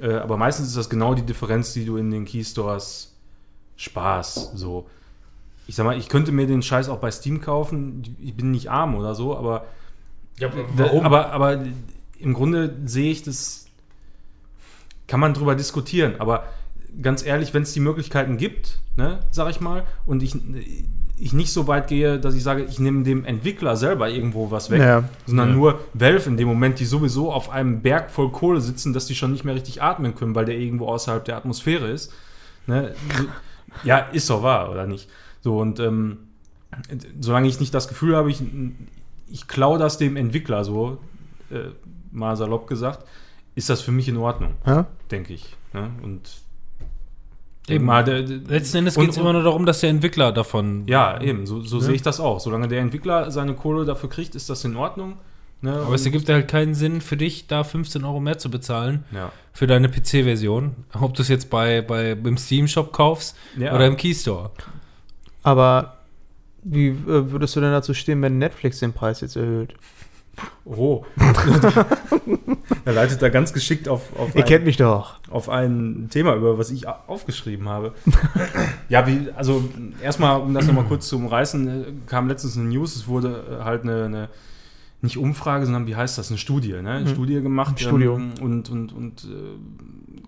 Äh, 0.00 0.14
aber 0.14 0.36
meistens 0.36 0.68
ist 0.68 0.76
das 0.76 0.90
genau 0.90 1.14
die 1.14 1.22
Differenz, 1.22 1.72
die 1.74 1.84
du 1.84 1.96
in 1.96 2.10
den 2.10 2.24
Keystores 2.24 3.12
sparst. 3.76 4.56
So. 4.56 4.86
Ich 5.66 5.76
sag 5.76 5.84
mal, 5.84 5.96
ich 5.98 6.08
könnte 6.08 6.32
mir 6.32 6.46
den 6.46 6.62
Scheiß 6.62 6.88
auch 6.88 6.98
bei 6.98 7.10
Steam 7.10 7.40
kaufen. 7.40 8.16
Ich 8.20 8.34
bin 8.34 8.50
nicht 8.50 8.70
arm 8.70 8.94
oder 8.96 9.14
so, 9.14 9.36
aber 9.36 9.64
Ja, 10.38 10.48
da- 10.76 10.90
aber, 11.04 11.30
aber 11.32 11.64
im 12.18 12.34
Grunde 12.34 12.74
sehe 12.86 13.10
ich 13.12 13.22
das, 13.22 13.66
kann 15.06 15.20
man 15.20 15.34
drüber 15.34 15.54
diskutieren, 15.54 16.14
aber 16.18 16.44
ganz 17.02 17.24
ehrlich, 17.24 17.54
wenn 17.54 17.62
es 17.62 17.72
die 17.72 17.80
Möglichkeiten 17.80 18.36
gibt, 18.36 18.78
ne, 18.96 19.20
sag 19.30 19.50
ich 19.50 19.60
mal, 19.60 19.84
und 20.06 20.22
ich, 20.22 20.34
ich 21.16 21.32
nicht 21.32 21.52
so 21.52 21.66
weit 21.66 21.88
gehe, 21.88 22.18
dass 22.18 22.34
ich 22.34 22.42
sage, 22.42 22.64
ich 22.64 22.78
nehme 22.78 23.02
dem 23.04 23.24
Entwickler 23.24 23.76
selber 23.76 24.08
irgendwo 24.08 24.50
was 24.50 24.70
weg, 24.70 24.80
Ja. 24.80 25.04
sondern 25.26 25.48
Ja. 25.50 25.54
nur 25.54 25.80
Valve 25.94 26.28
in 26.28 26.36
dem 26.36 26.48
Moment, 26.48 26.78
die 26.80 26.84
sowieso 26.84 27.32
auf 27.32 27.50
einem 27.50 27.82
Berg 27.82 28.10
voll 28.10 28.30
Kohle 28.32 28.60
sitzen, 28.60 28.92
dass 28.92 29.06
die 29.06 29.14
schon 29.14 29.32
nicht 29.32 29.44
mehr 29.44 29.54
richtig 29.54 29.82
atmen 29.82 30.14
können, 30.14 30.34
weil 30.34 30.44
der 30.44 30.58
irgendwo 30.58 30.86
außerhalb 30.88 31.24
der 31.24 31.36
Atmosphäre 31.36 31.88
ist. 31.90 32.12
Ne? 32.66 32.94
Ja, 33.84 33.98
ist 33.98 34.30
doch 34.30 34.42
wahr, 34.42 34.70
oder 34.70 34.86
nicht? 34.86 35.08
So, 35.40 35.58
und 35.60 35.78
ähm, 35.80 36.18
solange 37.20 37.48
ich 37.48 37.60
nicht 37.60 37.74
das 37.74 37.88
Gefühl 37.88 38.16
habe, 38.16 38.30
ich, 38.30 38.42
ich 39.28 39.46
klaue 39.48 39.78
das 39.78 39.98
dem 39.98 40.16
Entwickler, 40.16 40.64
so 40.64 40.98
äh, 41.50 41.70
mal 42.12 42.36
salopp 42.36 42.66
gesagt, 42.66 43.04
ist 43.54 43.70
das 43.70 43.80
für 43.80 43.92
mich 43.92 44.08
in 44.08 44.16
Ordnung, 44.16 44.54
Ja? 44.66 44.86
denke 45.10 45.32
ich. 45.32 45.56
Ne? 45.72 45.90
Und 46.02 46.42
Eben. 47.68 47.84
mal, 47.86 48.04
der, 48.04 48.22
der, 48.22 48.38
Letzten 48.46 48.78
Endes 48.78 48.94
geht 48.96 49.10
es 49.10 49.16
immer 49.16 49.32
nur 49.32 49.42
darum, 49.42 49.64
dass 49.64 49.80
der 49.80 49.90
Entwickler 49.90 50.32
davon. 50.32 50.84
ja, 50.86 51.20
eben, 51.20 51.46
so, 51.46 51.62
so 51.62 51.76
Ne? 51.76 51.82
sehe 51.82 51.94
ich 51.94 52.02
das 52.02 52.20
auch. 52.20 52.40
Solange 52.40 52.68
der 52.68 52.80
Entwickler 52.80 53.30
seine 53.30 53.54
Kohle 53.54 53.84
dafür 53.84 54.10
kriegt, 54.10 54.34
ist 54.34 54.50
das 54.50 54.64
in 54.64 54.76
Ordnung. 54.76 55.16
Ne? 55.62 55.72
Aber 55.72 55.94
es 55.94 56.04
ergibt 56.04 56.28
halt 56.28 56.46
keinen 56.46 56.74
Sinn 56.74 57.00
für 57.00 57.16
dich, 57.16 57.46
da 57.46 57.64
15 57.64 58.04
Euro 58.04 58.20
mehr 58.20 58.36
zu 58.36 58.50
bezahlen 58.50 59.04
ja. 59.12 59.32
für 59.54 59.66
deine 59.66 59.88
PC-Version. 59.88 60.74
Ob 60.92 61.14
du 61.14 61.22
es 61.22 61.28
jetzt 61.28 61.48
bei, 61.48 61.80
bei, 61.80 62.10
im 62.10 62.36
Steam-Shop 62.36 62.92
kaufst 62.92 63.34
Ja. 63.56 63.74
oder 63.74 63.86
im 63.86 63.96
Keystore. 63.96 64.50
Aber 65.42 65.98
wie 66.62 66.88
äh, 66.88 66.94
würdest 67.06 67.56
du 67.56 67.60
denn 67.60 67.72
dazu 67.72 67.94
stehen, 67.94 68.20
wenn 68.20 68.36
Netflix 68.36 68.80
den 68.80 68.92
Preis 68.92 69.22
jetzt 69.22 69.36
erhöht? 69.36 69.74
Oh. 70.64 71.04
er 72.84 72.92
leitet 72.92 73.20
da 73.22 73.28
ganz 73.28 73.52
geschickt 73.52 73.88
auf, 73.88 74.16
auf, 74.18 74.34
Ihr 74.34 74.42
ein, 74.44 74.48
kennt 74.48 74.64
mich 74.64 74.76
doch. 74.76 75.16
auf 75.30 75.48
ein 75.48 76.08
Thema 76.10 76.34
über, 76.34 76.58
was 76.58 76.70
ich 76.70 76.86
aufgeschrieben 76.88 77.68
habe. 77.68 77.92
ja, 78.88 79.06
wie, 79.06 79.28
also 79.36 79.62
erstmal, 80.02 80.40
um 80.40 80.54
das 80.54 80.66
nochmal 80.66 80.84
kurz 80.84 81.08
zu 81.08 81.16
umreißen, 81.16 81.68
äh, 81.68 81.84
kam 82.06 82.28
letztens 82.28 82.56
eine 82.56 82.68
News, 82.68 82.96
es 82.96 83.06
wurde 83.06 83.44
äh, 83.60 83.64
halt 83.64 83.82
eine, 83.82 84.04
eine 84.04 84.28
nicht 85.02 85.18
Umfrage, 85.18 85.66
sondern 85.66 85.86
wie 85.86 85.96
heißt 85.96 86.16
das, 86.16 86.30
eine 86.30 86.38
Studie, 86.38 86.72
ne? 86.72 86.90
Eine 86.90 87.04
Mhm. 87.04 87.08
Studie 87.08 87.40
gemacht. 87.42 87.74
Ein 87.74 87.78
Studio. 87.78 88.16
Ähm, 88.16 88.32
und 88.40 88.70
und, 88.70 88.92
und 88.92 89.24
äh, 89.24 90.18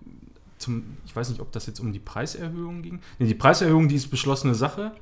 zum, 0.58 0.82
ich 1.06 1.14
weiß 1.16 1.30
nicht, 1.30 1.40
ob 1.40 1.50
das 1.52 1.66
jetzt 1.66 1.80
um 1.80 1.92
die 1.92 1.98
Preiserhöhung 1.98 2.82
ging. 2.82 3.00
Nee, 3.18 3.26
die 3.26 3.34
Preiserhöhung, 3.34 3.88
die 3.88 3.94
ist 3.94 4.08
beschlossene 4.08 4.54
Sache. 4.54 4.92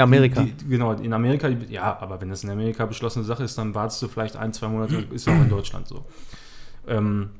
Amerika. 0.00 0.42
Die, 0.42 0.52
die, 0.52 0.68
genau, 0.68 0.92
in 0.92 1.12
Amerika, 1.12 1.48
ja, 1.48 1.98
aber 2.00 2.20
wenn 2.20 2.30
das 2.30 2.44
in 2.44 2.50
Amerika 2.50 2.86
beschlossene 2.86 3.24
Sache 3.24 3.44
ist, 3.44 3.58
dann 3.58 3.74
wartest 3.74 4.00
du 4.02 4.08
vielleicht 4.08 4.36
ein, 4.36 4.52
zwei 4.52 4.68
Monate, 4.68 4.96
ist 5.10 5.28
auch 5.28 5.32
in 5.32 5.48
Deutschland 5.48 5.86
so. 5.88 6.04
Ähm, 6.86 7.30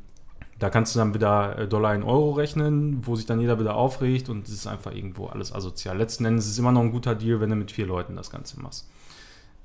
da 0.59 0.71
kannst 0.71 0.95
du 0.95 1.01
dann 1.01 1.13
wieder 1.13 1.59
äh, 1.59 1.67
Dollar 1.67 1.95
in 1.95 2.03
Euro 2.03 2.33
rechnen, 2.33 3.05
wo 3.05 3.17
sich 3.17 3.27
dann 3.27 3.41
jeder 3.41 3.59
wieder 3.59 3.75
aufregt 3.75 4.29
und 4.29 4.47
es 4.47 4.53
ist 4.53 4.67
einfach 4.67 4.95
irgendwo 4.95 5.27
alles 5.27 5.53
asozial. 5.53 5.99
Letzten 5.99 6.25
Endes 6.25 6.47
ist 6.47 6.53
es 6.53 6.59
immer 6.59 6.73
noch 6.73 6.83
ein 6.83 6.93
guter 6.93 7.15
Deal, 7.15 7.41
wenn 7.41 7.51
du 7.51 7.57
mit 7.57 7.73
vier 7.73 7.87
Leuten 7.87 8.15
das 8.15 8.31
Ganze 8.31 8.61
machst. 8.61 8.89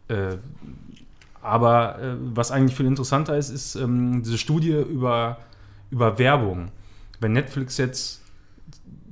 Äh, 0.08 0.38
aber 1.42 2.00
äh, 2.00 2.16
was 2.34 2.52
eigentlich 2.52 2.76
viel 2.76 2.88
interessanter 2.88 3.38
ist, 3.38 3.50
ist 3.50 3.76
ähm, 3.76 4.24
diese 4.24 4.38
Studie 4.38 4.72
über, 4.72 5.38
über 5.92 6.18
Werbung. 6.18 6.72
Wenn 7.20 7.34
Netflix 7.34 7.78
jetzt 7.78 8.22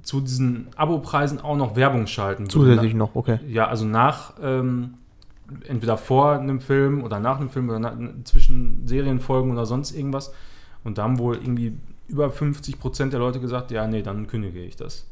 zu 0.05 0.21
diesen 0.21 0.67
Abopreisen 0.75 1.41
auch 1.41 1.57
noch 1.57 1.75
Werbung 1.75 2.07
schalten 2.07 2.47
Zusätzlich 2.47 2.93
noch, 2.93 3.15
okay. 3.15 3.39
ja, 3.47 3.67
also 3.67 3.85
nach, 3.85 4.33
ähm, 4.41 4.93
entweder 5.67 5.97
vor 5.97 6.33
einem 6.33 6.61
Film 6.61 7.03
oder 7.03 7.19
nach 7.19 7.39
einem 7.39 7.49
Film 7.49 7.69
oder 7.69 7.79
nach, 7.79 7.93
zwischen 8.23 8.87
Serienfolgen 8.87 9.51
oder 9.51 9.65
sonst 9.65 9.91
irgendwas. 9.91 10.31
Und 10.83 10.99
da 10.99 11.03
haben 11.03 11.17
wohl 11.17 11.35
irgendwie 11.35 11.73
über 12.07 12.29
50 12.29 12.79
Prozent 12.79 13.13
der 13.13 13.19
Leute 13.19 13.39
gesagt, 13.39 13.71
ja, 13.71 13.87
nee, 13.87 14.03
dann 14.03 14.27
kündige 14.27 14.61
ich 14.61 14.75
das. 14.75 15.07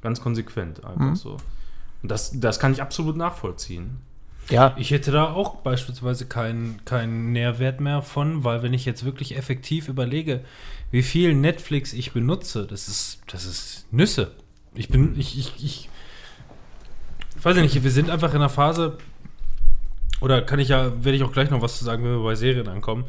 Ganz 0.00 0.20
konsequent 0.20 0.84
einfach 0.84 1.10
Mhm. 1.10 1.16
so. 1.16 1.36
Und 2.02 2.10
das, 2.10 2.30
das 2.38 2.60
kann 2.60 2.72
ich 2.72 2.80
absolut 2.80 3.16
nachvollziehen. 3.16 3.98
Ja, 4.48 4.74
Ich 4.76 4.90
hätte 4.90 5.12
da 5.12 5.32
auch 5.32 5.56
beispielsweise 5.56 6.26
keinen 6.26 6.84
keinen 6.84 7.32
Nährwert 7.32 7.80
mehr 7.80 8.02
von, 8.02 8.42
weil 8.42 8.62
wenn 8.62 8.74
ich 8.74 8.84
jetzt 8.84 9.04
wirklich 9.04 9.36
effektiv 9.36 9.88
überlege, 9.88 10.40
wie 10.90 11.02
viel 11.02 11.34
Netflix 11.34 11.92
ich 11.92 12.12
benutze, 12.12 12.66
das 12.66 12.88
ist, 12.88 13.20
das 13.26 13.44
ist 13.44 13.86
Nüsse. 13.92 14.32
Ich 14.74 14.88
bin, 14.88 15.18
ich, 15.18 15.38
ich, 15.38 15.52
ich, 15.62 15.88
ich 17.36 17.44
weiß 17.44 17.56
nicht, 17.56 17.82
wir 17.82 17.90
sind 17.90 18.10
einfach 18.10 18.30
in 18.30 18.36
einer 18.36 18.48
Phase, 18.48 18.98
oder 20.20 20.42
kann 20.42 20.58
ich 20.58 20.68
ja, 20.68 20.92
werde 21.04 21.16
ich 21.16 21.22
auch 21.22 21.32
gleich 21.32 21.50
noch 21.50 21.62
was 21.62 21.78
zu 21.78 21.84
sagen, 21.84 22.04
wenn 22.04 22.12
wir 22.12 22.22
bei 22.22 22.34
Serien 22.34 22.68
ankommen. 22.68 23.04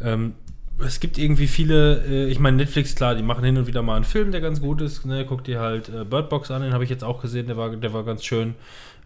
Ähm, 0.00 0.34
es 0.78 1.00
gibt 1.00 1.18
irgendwie 1.18 1.46
viele, 1.46 2.04
äh, 2.04 2.30
ich 2.30 2.38
meine, 2.38 2.56
Netflix, 2.56 2.94
klar, 2.94 3.14
die 3.14 3.22
machen 3.22 3.44
hin 3.44 3.56
und 3.56 3.66
wieder 3.66 3.82
mal 3.82 3.96
einen 3.96 4.04
Film, 4.04 4.32
der 4.32 4.40
ganz 4.40 4.60
gut 4.60 4.80
ist. 4.80 5.04
Ne? 5.04 5.24
Guck 5.26 5.44
dir 5.44 5.60
halt 5.60 5.88
äh, 5.88 6.04
Bird 6.04 6.28
Box 6.28 6.50
an, 6.50 6.62
den 6.62 6.72
habe 6.72 6.84
ich 6.84 6.90
jetzt 6.90 7.04
auch 7.04 7.22
gesehen, 7.22 7.46
der 7.46 7.56
war, 7.56 7.74
der 7.76 7.92
war 7.92 8.04
ganz 8.04 8.24
schön. 8.24 8.54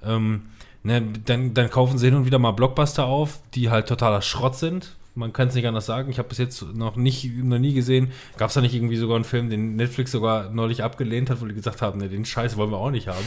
Ähm, 0.04 0.42
ne, 0.82 1.02
dann, 1.24 1.54
dann 1.54 1.70
kaufen 1.70 1.98
sie 1.98 2.06
hin 2.06 2.14
und 2.14 2.26
wieder 2.26 2.38
mal 2.38 2.52
Blockbuster 2.52 3.04
auf, 3.04 3.40
die 3.54 3.70
halt 3.70 3.88
totaler 3.88 4.22
Schrott 4.22 4.56
sind. 4.56 4.96
Man 5.18 5.32
kann 5.32 5.48
es 5.48 5.54
nicht 5.56 5.66
anders 5.66 5.86
sagen. 5.86 6.10
Ich 6.10 6.18
habe 6.18 6.28
bis 6.28 6.38
jetzt 6.38 6.62
noch 6.74 6.94
nicht, 6.94 7.34
noch 7.42 7.58
nie 7.58 7.74
gesehen. 7.74 8.12
Gab 8.36 8.50
es 8.50 8.54
da 8.54 8.60
nicht 8.60 8.72
irgendwie 8.72 8.96
sogar 8.96 9.16
einen 9.16 9.24
Film, 9.24 9.50
den 9.50 9.74
Netflix 9.74 10.12
sogar 10.12 10.50
neulich 10.50 10.84
abgelehnt 10.84 11.28
hat, 11.28 11.40
wo 11.40 11.46
die 11.46 11.54
gesagt 11.54 11.82
haben, 11.82 11.98
ne, 11.98 12.08
den 12.08 12.24
Scheiß 12.24 12.56
wollen 12.56 12.70
wir 12.70 12.78
auch 12.78 12.92
nicht 12.92 13.08
haben. 13.08 13.26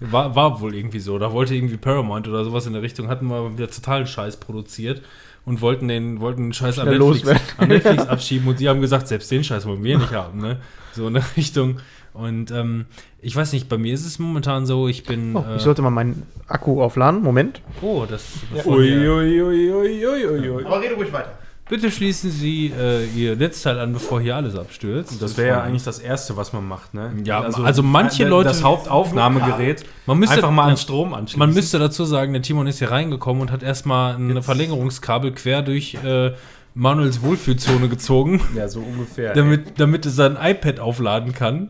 War, 0.00 0.36
war 0.36 0.60
wohl 0.60 0.74
irgendwie 0.74 1.00
so. 1.00 1.18
Da 1.18 1.32
wollte 1.32 1.54
irgendwie 1.54 1.78
Paramount 1.78 2.28
oder 2.28 2.44
sowas 2.44 2.66
in 2.66 2.74
der 2.74 2.82
Richtung, 2.82 3.08
hatten 3.08 3.28
wir 3.28 3.56
wieder 3.56 3.70
totalen 3.70 4.06
Scheiß 4.06 4.36
produziert 4.36 5.00
und 5.46 5.62
wollten 5.62 5.88
den, 5.88 6.20
wollten 6.20 6.48
den 6.48 6.52
Scheiß 6.52 6.78
an. 6.78 6.90
Netflix, 6.90 7.44
an 7.56 7.68
Netflix 7.68 8.06
abschieben 8.06 8.46
und 8.48 8.58
sie 8.58 8.68
haben 8.68 8.82
gesagt, 8.82 9.08
selbst 9.08 9.30
den 9.30 9.42
Scheiß 9.42 9.64
wollen 9.64 9.82
wir 9.82 9.98
nicht 9.98 10.12
haben. 10.12 10.38
Ne? 10.38 10.60
So 10.92 11.08
in 11.08 11.14
der 11.14 11.24
Richtung. 11.36 11.78
Und 12.14 12.50
ähm, 12.50 12.86
ich 13.20 13.34
weiß 13.34 13.52
nicht, 13.52 13.68
bei 13.68 13.78
mir 13.78 13.94
ist 13.94 14.04
es 14.04 14.18
momentan 14.18 14.66
so, 14.66 14.86
ich 14.88 15.04
bin. 15.04 15.34
Oh, 15.36 15.44
äh, 15.48 15.56
ich 15.56 15.62
sollte 15.62 15.80
mal 15.82 15.90
meinen 15.90 16.24
Akku 16.46 16.82
aufladen. 16.82 17.22
Moment. 17.22 17.60
oh, 17.80 18.04
das. 18.08 18.24
Uiuiuiuiui. 18.66 20.64
Aber 20.64 20.80
rede 20.80 20.94
ruhig 20.94 21.12
weiter. 21.12 21.32
Bitte 21.68 21.90
schließen 21.90 22.30
Sie 22.30 22.72
äh, 22.78 23.06
Ihr 23.16 23.34
Netzteil 23.36 23.78
an, 23.78 23.92
bevor 23.94 24.20
hier 24.20 24.36
alles 24.36 24.56
abstürzt. 24.56 25.22
Das 25.22 25.38
wäre 25.38 25.48
ja 25.48 25.62
eigentlich 25.62 25.84
das 25.84 26.00
Erste, 26.00 26.36
was 26.36 26.52
man 26.52 26.66
macht, 26.68 26.92
ne? 26.92 27.12
Ja, 27.24 27.40
also 27.40 27.82
manche 27.82 28.24
äh, 28.24 28.28
Leute- 28.28 28.48
Das 28.48 28.62
Hauptaufnahmegerät 28.62 29.84
Man 30.04 30.18
müsste- 30.18 30.36
einfach 30.36 30.50
mal 30.50 30.70
an 30.70 30.76
Strom 30.76 31.14
anschließen. 31.14 31.38
Man 31.38 31.54
müsste 31.54 31.78
dazu 31.78 32.04
sagen, 32.04 32.32
der 32.34 32.42
Timon 32.42 32.66
ist 32.66 32.78
hier 32.80 32.90
reingekommen 32.90 33.40
und 33.40 33.50
hat 33.52 33.62
erstmal 33.62 34.16
ein 34.16 34.42
Verlängerungskabel 34.42 35.32
quer 35.32 35.62
durch 35.62 35.94
äh, 36.04 36.32
Manuels 36.74 37.22
Wohlfühlzone 37.22 37.88
gezogen, 37.88 38.40
Ja, 38.56 38.68
so 38.68 38.80
ungefähr. 38.80 39.32
damit, 39.32 39.78
damit 39.80 40.04
er 40.04 40.10
sein 40.10 40.36
iPad 40.42 40.80
aufladen 40.80 41.32
kann. 41.32 41.68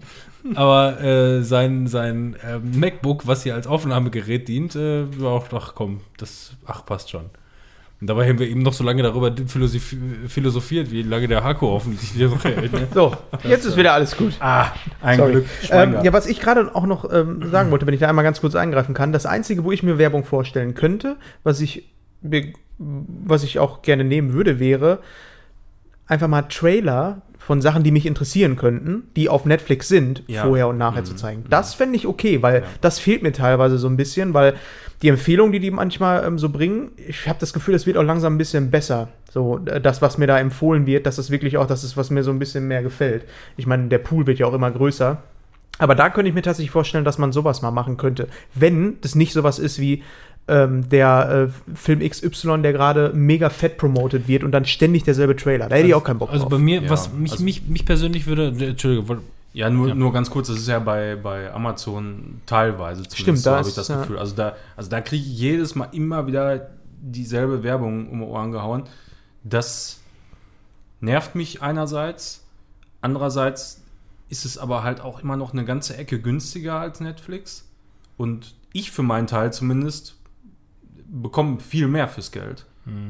Aber 0.54 1.00
äh, 1.00 1.42
sein, 1.42 1.86
sein 1.86 2.36
äh, 2.42 2.58
MacBook, 2.58 3.26
was 3.26 3.42
hier 3.42 3.54
als 3.54 3.66
Aufnahmegerät 3.66 4.48
dient, 4.48 4.74
äh, 4.76 5.04
war 5.20 5.32
auch, 5.32 5.46
ach 5.52 5.74
komm, 5.74 6.00
das, 6.16 6.52
ach, 6.66 6.84
passt 6.84 7.10
schon. 7.10 7.30
Und 8.00 8.08
dabei 8.08 8.28
haben 8.28 8.40
wir 8.40 8.48
eben 8.48 8.62
noch 8.62 8.72
so 8.72 8.82
lange 8.82 9.04
darüber 9.04 9.32
philosophi 9.46 9.96
philosophiert, 10.26 10.90
wie 10.90 11.02
lange 11.02 11.28
der 11.28 11.44
Akku 11.44 11.68
offensichtlich 11.68 12.28
noch 12.28 12.42
hält. 12.42 12.72
Ne? 12.72 12.88
So, 12.92 13.16
jetzt 13.44 13.64
ist 13.64 13.76
wieder 13.76 13.92
alles 13.92 14.16
gut. 14.16 14.32
Ah, 14.40 14.72
ein 15.00 15.18
Sorry. 15.18 15.32
Glück. 15.32 15.46
Ähm, 15.70 15.98
ja, 16.02 16.12
was 16.12 16.26
ich 16.26 16.40
gerade 16.40 16.74
auch 16.74 16.86
noch 16.86 17.08
ähm, 17.12 17.48
sagen 17.52 17.70
wollte, 17.70 17.86
wenn 17.86 17.94
ich 17.94 18.00
da 18.00 18.08
einmal 18.08 18.24
ganz 18.24 18.40
kurz 18.40 18.56
eingreifen 18.56 18.92
kann, 18.92 19.12
das 19.12 19.24
Einzige, 19.24 19.62
wo 19.62 19.70
ich 19.70 19.84
mir 19.84 19.98
Werbung 19.98 20.24
vorstellen 20.24 20.74
könnte, 20.74 21.16
was 21.44 21.60
ich, 21.60 21.92
was 22.78 23.44
ich 23.44 23.60
auch 23.60 23.82
gerne 23.82 24.02
nehmen 24.02 24.32
würde, 24.32 24.58
wäre 24.58 24.98
einfach 26.08 26.26
mal 26.26 26.42
Trailer 26.42 27.22
von 27.46 27.60
Sachen, 27.60 27.82
die 27.82 27.90
mich 27.90 28.06
interessieren 28.06 28.56
könnten, 28.56 29.04
die 29.16 29.28
auf 29.28 29.44
Netflix 29.44 29.88
sind, 29.88 30.22
Ja. 30.28 30.44
vorher 30.44 30.68
und 30.68 30.78
nachher 30.78 31.04
zu 31.04 31.14
zeigen. 31.14 31.44
Das 31.50 31.74
fände 31.74 31.96
ich 31.96 32.06
okay, 32.06 32.40
weil 32.42 32.62
das 32.80 32.98
fehlt 32.98 33.22
mir 33.22 33.32
teilweise 33.32 33.78
so 33.78 33.88
ein 33.88 33.96
bisschen, 33.96 34.32
weil 34.34 34.54
die 35.02 35.08
Empfehlungen, 35.08 35.52
die 35.52 35.58
die 35.58 35.72
manchmal 35.72 36.24
ähm, 36.24 36.38
so 36.38 36.48
bringen, 36.48 36.92
ich 37.08 37.26
habe 37.28 37.40
das 37.40 37.52
Gefühl, 37.52 37.74
es 37.74 37.86
wird 37.86 37.96
auch 37.96 38.04
langsam 38.04 38.34
ein 38.34 38.38
bisschen 38.38 38.70
besser. 38.70 39.08
So, 39.32 39.58
äh, 39.66 39.80
das, 39.80 40.00
was 40.00 40.18
mir 40.18 40.28
da 40.28 40.38
empfohlen 40.38 40.86
wird, 40.86 41.06
dass 41.06 41.18
es 41.18 41.30
wirklich 41.30 41.56
auch 41.58 41.66
das 41.66 41.82
ist, 41.82 41.96
was 41.96 42.10
mir 42.10 42.22
so 42.22 42.30
ein 42.30 42.38
bisschen 42.38 42.68
mehr 42.68 42.82
gefällt. 42.84 43.24
Ich 43.56 43.66
meine, 43.66 43.88
der 43.88 43.98
Pool 43.98 44.26
wird 44.28 44.38
ja 44.38 44.46
auch 44.46 44.54
immer 44.54 44.70
größer. 44.70 45.20
Aber 45.78 45.94
da 45.96 46.10
könnte 46.10 46.28
ich 46.28 46.34
mir 46.34 46.42
tatsächlich 46.42 46.70
vorstellen, 46.70 47.04
dass 47.04 47.18
man 47.18 47.32
sowas 47.32 47.62
mal 47.62 47.70
machen 47.72 47.96
könnte. 47.96 48.28
Wenn 48.54 48.98
das 49.00 49.14
nicht 49.16 49.32
sowas 49.32 49.58
ist 49.58 49.80
wie 49.80 50.02
ähm, 50.48 50.88
der 50.88 51.50
äh, 51.70 51.74
Film 51.76 52.00
XY, 52.00 52.62
der 52.62 52.72
gerade 52.72 53.12
mega 53.14 53.48
fett 53.48 53.78
promoted 53.78 54.26
wird 54.28 54.42
und 54.44 54.50
dann 54.52 54.64
ständig 54.64 55.04
derselbe 55.04 55.36
Trailer. 55.36 55.68
Da 55.68 55.76
hätte 55.76 55.88
ich 55.88 55.94
auch 55.94 56.02
keinen 56.04 56.18
Bock 56.18 56.30
Also 56.30 56.42
drauf. 56.44 56.50
bei 56.52 56.58
mir, 56.58 56.82
Ja, 56.82 56.90
was 56.90 57.12
mich, 57.12 57.32
also- 57.32 57.44
mich, 57.44 57.66
mich 57.68 57.84
persönlich 57.84 58.26
würde, 58.26 58.48
äh, 58.48 58.70
Entschuldigung, 58.70 59.20
Ja, 59.54 59.68
nur, 59.70 59.88
Ja. 59.88 59.94
nur 59.94 60.12
ganz 60.14 60.30
kurz, 60.30 60.48
das 60.48 60.56
ist 60.58 60.68
ja 60.68 60.78
bei, 60.78 61.14
bei 61.16 61.52
Amazon 61.52 62.40
teilweise 62.46 63.02
zumindest, 63.02 63.18
Stimmt, 63.20 63.38
so 63.38 63.50
da 63.50 63.58
habe 63.58 63.68
ich 63.68 63.74
das 63.74 63.88
ja. 63.88 64.00
Gefühl. 64.00 64.18
Also 64.18 64.34
da, 64.34 64.56
also 64.76 64.88
da 64.90 65.00
kriege 65.02 65.22
ich 65.22 65.38
jedes 65.38 65.74
Mal 65.74 65.88
immer 65.92 66.26
wieder 66.26 66.70
dieselbe 67.02 67.62
Werbung 67.62 68.08
um 68.08 68.20
die 68.20 68.24
Ohren 68.24 68.50
gehauen. 68.50 68.84
Das 69.44 70.00
nervt 71.00 71.34
mich 71.34 71.60
einerseits, 71.62 72.44
andererseits 73.02 73.82
ist 74.28 74.44
es 74.46 74.56
aber 74.56 74.82
halt 74.82 75.00
auch 75.02 75.20
immer 75.22 75.36
noch 75.36 75.52
eine 75.52 75.64
ganze 75.64 75.96
Ecke 75.98 76.18
günstiger 76.20 76.80
als 76.80 77.00
Netflix. 77.00 77.68
Und 78.16 78.54
ich 78.72 78.90
für 78.90 79.02
meinen 79.02 79.26
Teil 79.26 79.52
zumindest 79.52 80.14
bekomme 81.12 81.60
viel 81.60 81.88
mehr 81.88 82.08
fürs 82.08 82.32
Geld. 82.32 82.66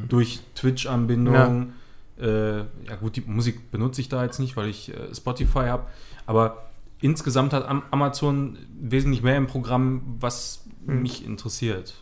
Durch 0.09 0.40
Twitch-Anbindung. 0.55 1.72
Äh, 2.20 2.59
ja 2.59 2.96
gut, 3.00 3.16
die 3.16 3.22
Musik 3.22 3.70
benutze 3.70 4.03
ich 4.03 4.11
da 4.11 4.22
jetzt 4.22 4.38
nicht, 4.38 4.57
weil 4.57 4.68
ich 4.68 4.92
äh, 4.92 5.14
Spotify 5.14 5.66
habe. 5.68 5.86
Aber 6.26 6.70
insgesamt 7.00 7.55
hat 7.55 7.66
Am 7.66 7.82
Amazon 7.90 8.59
wesentlich 8.78 9.22
mehr 9.22 9.36
im 9.36 9.46
Programm, 9.46 10.03
was 10.20 10.64
mich 10.84 11.24
interessiert. 11.24 11.94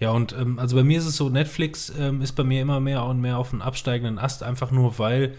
Ja, 0.00 0.10
und 0.10 0.32
ähm, 0.32 0.58
also 0.58 0.76
bei 0.76 0.82
mir 0.82 0.98
ist 0.98 1.06
es 1.06 1.16
so, 1.16 1.28
Netflix 1.28 1.92
ähm, 1.98 2.20
ist 2.20 2.32
bei 2.32 2.44
mir 2.44 2.60
immer 2.60 2.80
mehr 2.80 3.04
und 3.04 3.20
mehr 3.20 3.38
auf 3.38 3.52
einen 3.52 3.62
absteigenden 3.62 4.18
Ast, 4.18 4.42
einfach 4.42 4.70
nur 4.70 4.98
weil 4.98 5.36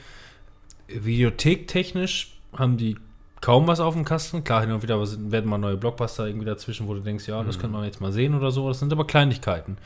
videothektechnisch 0.87 2.37
haben 2.55 2.77
die 2.77 2.97
kaum 3.41 3.67
was 3.67 3.79
auf 3.79 3.93
dem 3.93 4.05
Kasten. 4.05 4.43
Klar, 4.43 4.61
hin 4.61 4.71
und 4.71 4.83
wieder 4.83 4.99
werden 4.99 5.49
mal 5.49 5.57
neue 5.57 5.77
Blockbuster 5.77 6.27
irgendwie 6.27 6.45
dazwischen, 6.45 6.87
wo 6.87 6.93
du 6.93 7.01
denkst, 7.01 7.27
ja, 7.27 7.43
das 7.43 7.59
könnte 7.59 7.75
man 7.75 7.85
jetzt 7.85 8.01
mal 8.01 8.11
sehen 8.11 8.35
oder 8.35 8.51
so. 8.51 8.67
Das 8.67 8.79
sind 8.79 8.91
aber 8.91 9.05
Kleinigkeiten. 9.05 9.77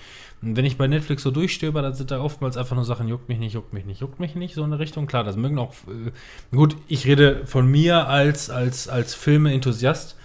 Und 0.41 0.55
wenn 0.55 0.65
ich 0.65 0.77
bei 0.77 0.87
Netflix 0.87 1.23
so 1.23 1.31
durchstöber, 1.31 1.81
dann 1.81 1.93
sind 1.93 2.11
da 2.11 2.21
oftmals 2.21 2.55
einfach 2.55 2.75
nur 2.75 2.85
Sachen, 2.85 3.07
juckt 3.07 3.27
mich 3.27 3.39
nicht, 3.39 3.53
juckt 3.53 3.73
mich 3.73 3.85
nicht, 3.85 3.99
juckt 3.99 4.19
mich 4.19 4.35
nicht, 4.35 4.55
so 4.55 4.63
in 4.63 4.69
der 4.69 4.79
Richtung. 4.79 5.07
Klar, 5.07 5.23
das 5.23 5.35
mögen 5.35 5.59
auch, 5.59 5.73
äh, 5.87 6.55
gut, 6.55 6.77
ich 6.87 7.05
rede 7.05 7.45
von 7.45 7.69
mir 7.69 8.07
als, 8.07 8.49
als, 8.49 8.87
als 8.87 9.15
Filme-Enthusiast, 9.15 10.15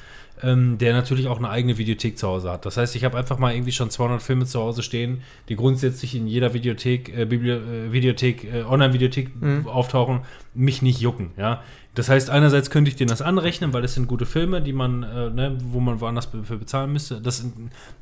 ähm, 0.43 0.79
der 0.79 0.93
natürlich 0.93 1.27
auch 1.27 1.39
eine 1.39 1.49
eigene 1.51 1.79
Videothek 1.79 2.19
zu 2.19 2.29
Hause 2.29 2.51
hat. 2.51 2.67
Das 2.67 2.77
heißt, 2.77 2.95
ich 2.95 3.05
habe 3.05 3.17
einfach 3.17 3.39
mal 3.39 3.55
irgendwie 3.55 3.73
schon 3.73 3.91
200 3.91 4.23
Filme 4.23 4.47
zu 4.47 4.61
Hause 4.61 4.83
stehen, 4.83 5.23
die 5.49 5.57
grundsätzlich 5.57 6.15
in 6.15 6.29
jeder 6.29 6.55
Videothek, 6.55 7.17
äh, 7.17 7.25
Bibli 7.25 7.51
äh, 7.51 7.93
Videothek, 7.93 8.45
äh, 8.45 8.63
Online-Videothek 8.63 9.31
auftauchen, 9.67 10.21
mich 10.55 10.83
nicht 10.83 11.01
jucken. 11.01 11.31
Ja, 11.37 11.63
das 11.95 12.09
heißt, 12.09 12.29
einerseits 12.31 12.71
könnte 12.71 12.91
ich 12.91 12.97
denen 12.97 13.09
das 13.09 13.23
anrechnen, 13.23 13.73
weil 13.73 13.83
das 13.83 13.95
sind 13.95 14.09
gute 14.09 14.27
Filme, 14.27 14.61
die 14.61 14.73
man, 14.73 15.05
äh, 15.05 15.31
ne, 15.31 15.57
wo 15.63 15.79
man 15.79 16.01
woanders 16.01 16.27
für 16.27 16.57
bezahlen 16.57 16.93
müsste. 16.93 17.21
Das, 17.21 17.45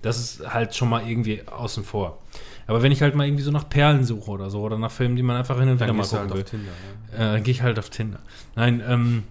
das 0.01 0.19
ist 0.19 0.53
halt 0.53 0.75
schon 0.75 0.89
mal 0.89 1.07
irgendwie 1.07 1.47
außen 1.47 1.85
vor. 1.85 2.19
Aber 2.67 2.83
wenn 2.83 2.93
ich 2.93 3.03
halt 3.03 3.15
mal 3.15 3.27
irgendwie 3.27 3.43
so 3.43 3.51
nach 3.51 3.69
Perlen 3.69 4.05
suche 4.05 4.31
oder 4.31 4.49
so 4.49 4.61
oder 4.61 4.79
nach 4.79 4.91
Filmen, 4.91 5.17
die 5.17 5.23
man 5.23 5.37
einfach 5.37 5.59
hin 5.59 5.69
und 5.69 5.81
wieder 5.81 5.93
mal 5.93 6.05
du 6.05 6.09
gucken 6.09 6.21
halt 6.21 6.35
will, 6.35 6.45
Tinder. 6.45 6.73
Ja. 7.13 7.17
äh, 7.17 7.33
dann 7.35 7.43
gehe 7.43 7.53
ich 7.53 7.63
halt 7.63 7.79
auf 7.79 7.91
Tinder. 7.91 8.21
Nein, 8.57 8.83
ähm, 8.87 9.25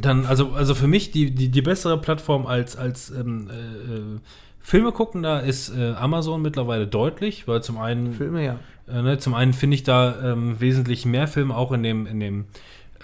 dann, 0.00 0.26
also, 0.26 0.52
also 0.52 0.76
für 0.76 0.86
mich 0.86 1.10
die, 1.10 1.32
die, 1.32 1.48
die 1.48 1.62
bessere 1.62 2.00
Plattform 2.00 2.46
als, 2.46 2.76
als 2.76 3.10
ähm, 3.10 3.50
äh, 3.50 3.94
äh, 3.94 4.20
Filme 4.60 4.92
gucken, 4.92 5.24
da 5.24 5.40
ist 5.40 5.74
äh, 5.76 5.94
Amazon 5.94 6.40
mittlerweile 6.40 6.86
deutlich, 6.86 7.48
weil 7.48 7.64
zum 7.64 7.78
einen, 7.78 8.12
Filme, 8.12 8.44
ja. 8.44 8.58
äh, 8.86 9.02
ne, 9.02 9.18
zum 9.18 9.34
einen 9.34 9.54
finde 9.54 9.74
ich 9.74 9.82
da 9.82 10.32
ähm, 10.32 10.60
wesentlich 10.60 11.04
mehr 11.04 11.26
Filme 11.26 11.56
auch 11.56 11.72
in 11.72 11.82
dem, 11.82 12.06
in 12.06 12.20
dem, 12.20 12.44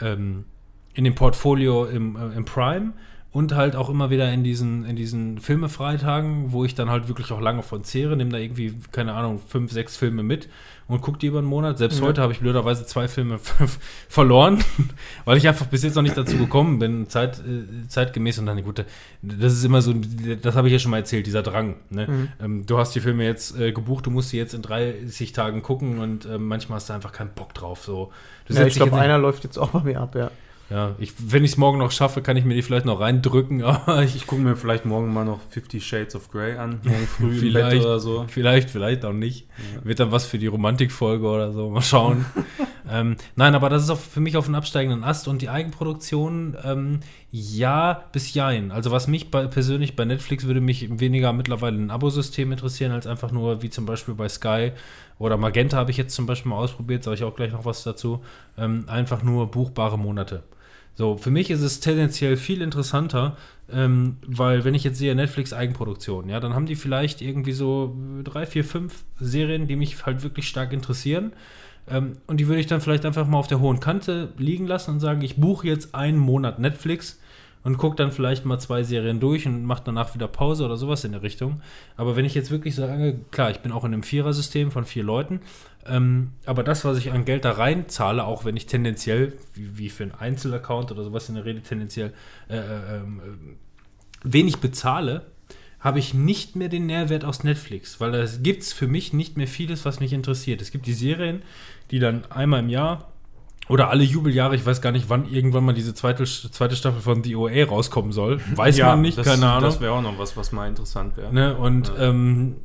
ähm, 0.01 0.45
in 0.95 1.05
dem 1.05 1.15
Portfolio 1.15 1.85
im, 1.85 2.17
äh, 2.17 2.37
im 2.37 2.45
Prime 2.45 2.93
und 3.35 3.53
halt 3.53 3.75
auch 3.75 3.91
immer 3.91 4.11
wieder 4.11 4.33
in 4.33 4.45
diesen, 4.45 4.85
in 4.85 4.95
diesen 4.95 5.41
Filmefreitagen, 5.41 6.53
wo 6.53 6.65
ich 6.65 6.77
dann 6.77 6.89
halt 6.89 7.09
wirklich 7.09 7.33
auch 7.33 7.41
lange 7.41 7.65
von 7.65 7.83
zehre, 7.83 8.17
nehme 8.17 8.31
da 8.31 8.39
irgendwie, 8.39 8.75
keine 8.93 9.13
Ahnung, 9.15 9.41
fünf, 9.49 9.73
sechs 9.73 9.97
Filme 9.97 10.23
mit 10.23 10.49
und 10.87 11.01
gucke 11.01 11.19
die 11.19 11.27
über 11.27 11.39
einen 11.39 11.49
Monat. 11.49 11.79
Selbst 11.79 11.99
Ja. 11.99 12.07
heute 12.07 12.23
habe 12.23 12.33
ich 12.33 12.39
blöderweise 12.39 12.87
zwei 12.87 13.09
Filme 13.09 13.41
verloren, 14.09 14.63
weil 15.25 15.37
ich 15.37 15.49
einfach 15.49 15.67
bis 15.67 15.83
jetzt 15.83 15.97
noch 15.97 16.03
nicht 16.03 16.17
dazu 16.17 16.39
gekommen 16.39 16.79
bin, 16.79 17.09
zeit, 17.09 17.41
äh, 17.41 17.89
zeitgemäß 17.89 18.39
und 18.39 18.47
dann, 18.47 18.63
gut, 18.63 18.85
das 19.23 19.53
ist 19.53 19.65
immer 19.65 19.83
so, 19.83 19.93
das 20.41 20.55
habe 20.55 20.69
ich 20.69 20.73
ja 20.73 20.79
schon 20.79 20.93
mal 20.93 20.99
erzählt, 20.99 21.27
dieser 21.27 21.43
Drang. 21.43 21.75
Ne? 21.91 22.07
Mhm. 22.07 22.29
Ähm, 22.41 22.67
du 22.67 22.79
hast 22.79 22.95
die 22.95 23.01
Filme 23.01 23.25
jetzt 23.25 23.59
äh, 23.59 23.73
gebucht, 23.73 24.07
du 24.07 24.11
musst 24.13 24.29
sie 24.29 24.37
jetzt 24.37 24.55
in 24.55 24.63
30 24.63 25.33
Tagen 25.33 25.61
gucken 25.63 25.99
und 25.99 26.25
ähm, 26.27 26.47
manchmal 26.47 26.77
hast 26.77 26.89
du 26.89 26.93
einfach 26.93 27.11
keinen 27.11 27.31
Bock 27.31 27.53
drauf. 27.53 27.83
So. 27.83 28.13
Du 28.47 28.55
ja 28.55 28.65
ich 28.65 28.75
glaube, 28.75 28.97
einer 28.97 29.19
läuft 29.19 29.43
jetzt 29.43 29.59
auch 29.59 29.71
bei 29.71 29.81
mir 29.81 30.01
ab, 30.01 30.15
ja. 30.15 30.31
Ja, 30.71 30.95
ich, 30.99 31.13
wenn 31.19 31.45
ich 31.45 31.53
es 31.53 31.57
morgen 31.57 31.79
noch 31.79 31.91
schaffe, 31.91 32.23
kann 32.23 32.37
ich 32.37 32.45
mir 32.45 32.55
die 32.55 32.63
vielleicht 32.63 32.87
noch 32.87 33.01
reindrücken, 33.01 33.63
aber 33.65 34.03
ich, 34.03 34.17
Ich 34.17 34.27
gucke 34.27 34.43
mir 34.43 34.57
vielleicht 34.57 34.87
morgen 34.87 35.13
mal 35.13 35.25
noch 35.25 35.41
Fifty 35.51 35.81
Shades 35.81 36.17
of 36.17 36.31
Grey 36.31 36.57
an, 36.57 36.81
morgen 36.85 37.07
früh 37.19 37.33
Vielleicht. 37.33 37.85
oder 37.85 38.01
so. 38.01 38.25
Vielleicht, 38.29 38.71
vielleicht 38.71 39.05
auch 39.05 39.13
nicht. 39.13 39.47
Wird 39.83 40.01
dann 40.01 40.11
was 40.11 40.25
für 40.27 40.39
die 40.39 40.47
Romantikfolge 40.47 41.27
oder 41.27 41.53
so. 41.53 41.69
Mal 41.71 41.83
schauen. 41.83 42.25
ähm, 42.91 43.17
nein, 43.37 43.55
aber 43.55 43.69
das 43.69 43.83
ist 43.83 43.91
auch 43.91 43.99
für 43.99 44.21
mich 44.21 44.37
auf 44.37 44.47
einem 44.47 44.55
absteigenden 44.55 45.05
Ast 45.05 45.29
und 45.29 45.43
die 45.43 45.51
Eigenproduktion, 45.51 46.57
ähm, 46.65 47.01
ja 47.31 48.05
bis 48.13 48.33
jein. 48.33 48.71
Also 48.71 48.91
was 48.91 49.07
mich 49.07 49.31
bei, 49.31 49.47
persönlich 49.47 49.97
bei 49.97 50.05
Netflix 50.05 50.47
würde 50.47 50.61
mich 50.61 50.99
weniger 50.99 51.33
mittlerweile 51.33 51.77
ein 51.77 51.91
Abosystem 51.91 52.53
interessieren, 52.53 52.93
als 52.93 53.07
einfach 53.07 53.33
nur 53.33 53.63
wie 53.63 53.71
zum 53.71 53.87
Beispiel 53.87 54.15
bei 54.15 54.29
Sky 54.29 54.73
oder 55.19 55.37
Magenta 55.37 55.77
habe 55.77 55.91
ich 55.91 55.97
jetzt 55.97 56.15
zum 56.15 56.27
Beispiel 56.27 56.51
mal 56.51 56.59
ausprobiert, 56.59 57.05
sage 57.05 57.17
ich 57.17 57.25
auch 57.25 57.37
gleich 57.37 57.53
noch 57.53 57.65
was 57.65 57.83
dazu. 57.83 58.23
Ähm, 58.57 58.85
einfach 58.89 59.23
nur 59.23 59.51
buchbare 59.51 59.99
Monate. 59.99 60.43
So, 60.97 61.17
für 61.17 61.31
mich 61.31 61.51
ist 61.51 61.61
es 61.61 61.81
tendenziell 61.81 62.37
viel 62.37 62.63
interessanter, 62.63 63.37
ähm, 63.73 64.19
weil 64.27 64.65
wenn 64.65 64.75
ich 64.75 64.85
jetzt 64.85 64.99
sehe 64.99 65.15
Netflix 65.15 65.53
Eigenproduktion, 65.53 66.29
ja, 66.29 66.39
dann 66.39 66.55
haben 66.55 66.67
die 66.67 66.77
vielleicht 66.77 67.21
irgendwie 67.21 67.53
so 67.53 67.97
drei, 68.23 68.47
vier, 68.47 68.65
fünf 68.65 69.05
Serien, 69.19 69.67
die 69.67 69.77
mich 69.77 70.07
halt 70.07 70.23
wirklich 70.23 70.47
stark 70.47 70.73
interessieren. 70.73 71.33
Ähm, 71.89 72.13
und 72.27 72.39
die 72.39 72.47
würde 72.47 72.61
ich 72.61 72.67
dann 72.67 72.81
vielleicht 72.81 73.05
einfach 73.05 73.27
mal 73.27 73.39
auf 73.39 73.49
der 73.49 73.61
hohen 73.61 73.81
Kante 73.81 74.33
liegen 74.39 74.67
lassen 74.67 74.93
und 74.93 75.01
sagen, 75.01 75.23
ich 75.23 75.37
buche 75.37 75.67
jetzt 75.67 75.95
einen 75.95 76.19
Monat 76.19 76.59
Netflix 76.59 77.19
und 77.65 77.79
gucke 77.79 77.97
dann 77.97 78.13
vielleicht 78.13 78.45
mal 78.45 78.59
zwei 78.59 78.83
Serien 78.83 79.21
durch 79.21 79.47
und 79.47 79.65
mache 79.65 79.83
danach 79.85 80.15
wieder 80.15 80.29
Pause 80.29 80.65
oder 80.65 80.77
sowas 80.77 81.03
in 81.05 81.13
der 81.13 81.23
Richtung. 81.23 81.63
Aber 81.97 82.15
wenn 82.15 82.27
ich 82.27 82.35
jetzt 82.35 82.51
wirklich 82.51 82.75
sage, 82.75 83.19
klar, 83.31 83.51
ich 83.51 83.61
bin 83.61 83.73
auch 83.73 83.85
in 83.85 83.93
einem 83.93 84.03
Vierersystem 84.03 84.71
von 84.71 84.85
vier 84.85 85.03
Leuten, 85.03 85.41
ähm, 85.87 86.33
aber 86.47 86.63
das, 86.63 86.85
was 86.85 86.99
ich 86.99 87.13
an 87.13 87.25
Geld 87.25 87.45
da 87.45 87.53
reinzahle, 87.53 88.25
auch 88.25 88.45
wenn 88.45 88.57
ich 88.57 88.67
tendenziell, 88.67 89.35
wie, 89.55 89.79
wie 89.79 89.91
für 89.91 90.05
einen 90.05 90.13
Einzelaccount 90.13 90.91
oder 90.93 91.05
sowas 91.05 91.29
in 91.29 91.35
der 91.37 91.45
Rede 91.45 91.61
tendenziell 91.63 92.13
äh, 92.49 92.57
ähm, 92.57 93.21
äh, 93.21 93.49
wenig 94.25 94.59
bezahle, 94.59 95.27
habe 95.81 95.99
ich 95.99 96.15
nicht 96.15 96.57
mehr 96.57 96.69
den 96.71 96.87
Nährwert 96.87 97.25
aus 97.27 97.45
Netflix, 97.45 98.01
weil 98.01 98.13
da 98.13 98.25
gibt 98.43 98.63
es 98.63 98.73
für 98.73 98.87
mich 98.87 99.13
nicht 99.13 99.37
mehr 99.37 99.47
vieles, 99.49 99.85
was 99.85 100.01
mich 100.01 100.13
interessiert. 100.15 100.63
Es 100.63 100.71
gibt 100.71 100.87
die 100.87 100.95
Serien, 100.95 101.43
die 101.91 101.99
dann 101.99 102.25
einmal 102.31 102.61
im 102.61 102.71
Jahr 102.71 103.11
Oder 103.71 103.89
alle 103.89 104.05
Jubeljahre, 104.05 104.55
ich 104.57 104.67
weiß 104.67 104.83
gar 104.83 104.93
nicht, 104.93 105.09
wann 105.09 105.27
irgendwann 105.27 105.65
mal 105.65 105.73
diese 105.75 105.95
zweite, 105.95 106.25
zweite 106.25 106.77
Staffel 106.77 107.01
von 107.01 107.23
The 107.25 107.35
OA 107.35 107.65
rauskommen 107.65 108.13
soll. 108.13 108.39
Weiß 108.55 108.79
man 108.79 109.01
nicht, 109.01 109.17
das, 109.17 109.27
keine 109.27 109.49
Ahnung. 109.49 109.71
Das 109.71 109.81
wäre 109.81 109.93
auch 109.93 110.03
noch 110.03 110.19
was, 110.19 110.37
was 110.37 110.53
mal 110.53 110.69
interessant 110.69 111.17
wäre. 111.17 111.33
Ne? 111.33 111.57
Und 111.57 111.89
Ja. 111.89 112.11
ähm, 112.11 112.57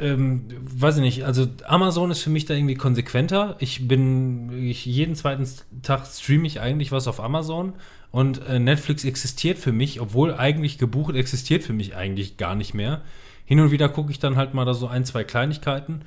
ähm, 0.00 0.44
weiß 0.60 0.96
ich 0.96 1.02
nicht, 1.02 1.24
also 1.24 1.46
Amazon 1.66 2.10
ist 2.10 2.22
für 2.22 2.30
mich 2.30 2.44
da 2.46 2.54
irgendwie 2.54 2.74
konsequenter. 2.74 3.56
Ich 3.58 3.86
bin, 3.88 4.50
ich, 4.68 4.86
jeden 4.86 5.14
zweiten 5.14 5.46
Tag 5.82 6.06
streame 6.06 6.46
ich 6.46 6.60
eigentlich 6.60 6.92
was 6.92 7.08
auf 7.08 7.20
Amazon 7.20 7.74
und 8.10 8.40
äh, 8.48 8.58
Netflix 8.58 9.04
existiert 9.04 9.58
für 9.58 9.72
mich, 9.72 10.00
obwohl 10.00 10.34
eigentlich 10.34 10.78
gebucht 10.78 11.14
existiert 11.14 11.62
für 11.64 11.72
mich 11.72 11.94
eigentlich 11.96 12.36
gar 12.36 12.54
nicht 12.54 12.74
mehr. 12.74 13.02
Hin 13.44 13.60
und 13.60 13.70
wieder 13.70 13.88
gucke 13.88 14.10
ich 14.10 14.18
dann 14.18 14.36
halt 14.36 14.54
mal 14.54 14.64
da 14.64 14.74
so 14.74 14.86
ein, 14.88 15.04
zwei 15.04 15.24
Kleinigkeiten. 15.24 16.02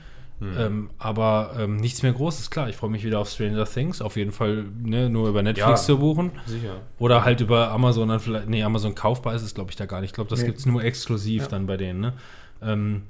Ähm, 0.57 0.89
aber 0.97 1.51
ähm, 1.59 1.75
nichts 1.77 2.01
mehr 2.01 2.13
Großes, 2.13 2.49
klar. 2.49 2.67
Ich 2.67 2.75
freue 2.75 2.89
mich 2.89 3.03
wieder 3.03 3.19
auf 3.19 3.29
Stranger 3.29 3.65
Things, 3.65 4.01
auf 4.01 4.15
jeden 4.17 4.31
Fall 4.31 4.65
ne, 4.81 5.07
nur 5.07 5.29
über 5.29 5.43
Netflix 5.43 5.81
Ja. 5.81 5.85
zu 5.85 5.99
buchen. 5.99 6.31
Sicher. 6.47 6.77
Oder 6.97 7.23
halt 7.23 7.41
über 7.41 7.69
Amazon 7.69 8.09
dann 8.09 8.19
vielleicht, 8.19 8.49
nee, 8.49 8.63
Amazon 8.63 8.95
kaufbar 8.95 9.35
ist 9.35 9.43
es, 9.43 9.53
glaube 9.53 9.69
ich, 9.69 9.75
da 9.75 9.85
gar 9.85 10.01
nicht. 10.01 10.09
Ich 10.09 10.13
glaube, 10.15 10.31
das 10.31 10.39
Nee. 10.39 10.47
gibt 10.47 10.57
es 10.57 10.65
nur 10.65 10.83
exklusiv 10.83 11.47
dann 11.47 11.67
bei 11.67 11.77
denen, 11.77 11.99
ne? 11.99 12.13
Ähm, 12.63 13.03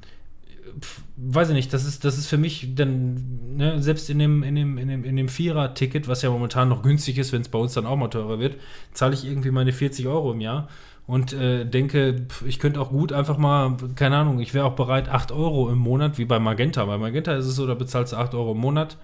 pf, 0.80 1.02
weiß 1.18 1.50
ich 1.50 1.56
nicht, 1.56 1.74
das 1.74 1.86
ist, 1.86 2.06
das 2.06 2.18
ist 2.18 2.28
für 2.28 2.38
mich 2.38 2.76
dann, 2.76 3.56
ne, 3.58 3.82
selbst 3.82 4.10
in 4.10 4.20
dem, 4.20 4.44
in 4.44 4.56
dem, 4.56 4.78
in 4.78 4.88
dem, 4.88 5.04
in 5.04 5.16
dem 5.16 5.28
Vierer-Ticket, 5.28 6.08
was 6.08 6.22
ja 6.22 6.30
momentan 6.30 6.70
noch 6.70 6.84
günstig 6.84 7.18
ist, 7.18 7.32
wenn 7.32 7.42
es 7.42 7.50
bei 7.50 7.60
uns 7.60 7.74
dann 7.74 7.86
auch 7.86 7.96
mal 7.96 8.08
teurer 8.08 8.40
wird, 8.40 8.58
zahle 8.94 9.14
ich 9.14 9.26
irgendwie 9.26 9.52
meine 9.52 9.74
40 9.74 10.08
Euro 10.08 10.32
im 10.32 10.42
Jahr 10.42 10.70
und 11.08 11.34
äh, 11.34 11.66
denke, 11.66 12.26
pf, 12.28 12.44
ich 12.46 12.60
könnte 12.60 12.80
auch 12.80 12.90
gut 12.90 13.12
einfach 13.14 13.38
mal, 13.38 13.78
keine 13.96 14.18
Ahnung, 14.18 14.40
ich 14.40 14.54
wäre 14.54 14.66
auch 14.66 14.76
bereit, 14.76 15.10
8 15.10 15.32
Euro 15.32 15.70
im 15.70 15.78
Monat, 15.78 16.18
wie 16.18 16.26
bei 16.26 16.40
Magenta. 16.40 16.86
Bei 16.86 16.98
Magenta 16.98 17.34
ist 17.34 17.46
es 17.46 17.56
so, 17.56 17.68
da 17.68 17.74
bezahlst 17.74 18.14
du 18.14 18.18
8 18.18 18.34
Euro 18.34 18.54
im 18.54 18.60
Monat 18.60 18.98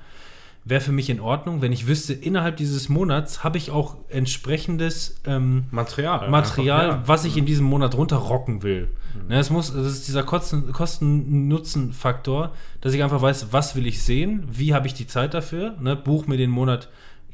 wäre 0.69 0.81
für 0.81 0.91
mich 0.91 1.09
in 1.09 1.19
Ordnung, 1.19 1.61
wenn 1.61 1.71
ich 1.71 1.87
wüsste, 1.87 2.13
innerhalb 2.13 2.57
dieses 2.57 2.89
Monats 2.89 3.43
habe 3.43 3.57
ich 3.57 3.71
auch 3.71 3.95
entsprechendes 4.09 5.21
ähm, 5.25 5.65
Material. 5.71 6.29
Material, 6.29 6.85
einfach, 6.85 7.01
ja. 7.01 7.07
was 7.07 7.25
ich 7.25 7.37
in 7.37 7.45
diesem 7.45 7.65
Monat 7.65 7.95
runterrocken 7.95 8.63
will. 8.63 8.89
Ne, 9.27 9.39
es 9.39 9.49
muss, 9.49 9.73
das 9.73 9.87
ist 9.87 10.07
dieser 10.07 10.23
Kosten- 10.23 10.71
Kosten-Nutzen-Faktor, 10.71 12.53
dass 12.81 12.93
ich 12.93 13.03
einfach 13.03 13.21
weiß, 13.21 13.47
was 13.51 13.75
will 13.75 13.87
ich 13.87 14.03
sehen, 14.03 14.43
wie 14.51 14.73
habe 14.73 14.87
ich 14.87 14.93
die 14.93 15.07
Zeit 15.07 15.33
dafür, 15.33 15.75
ne, 15.81 15.95
buch 15.95 16.27
mir 16.27 16.37
den 16.37 16.49
Monat, 16.49 16.89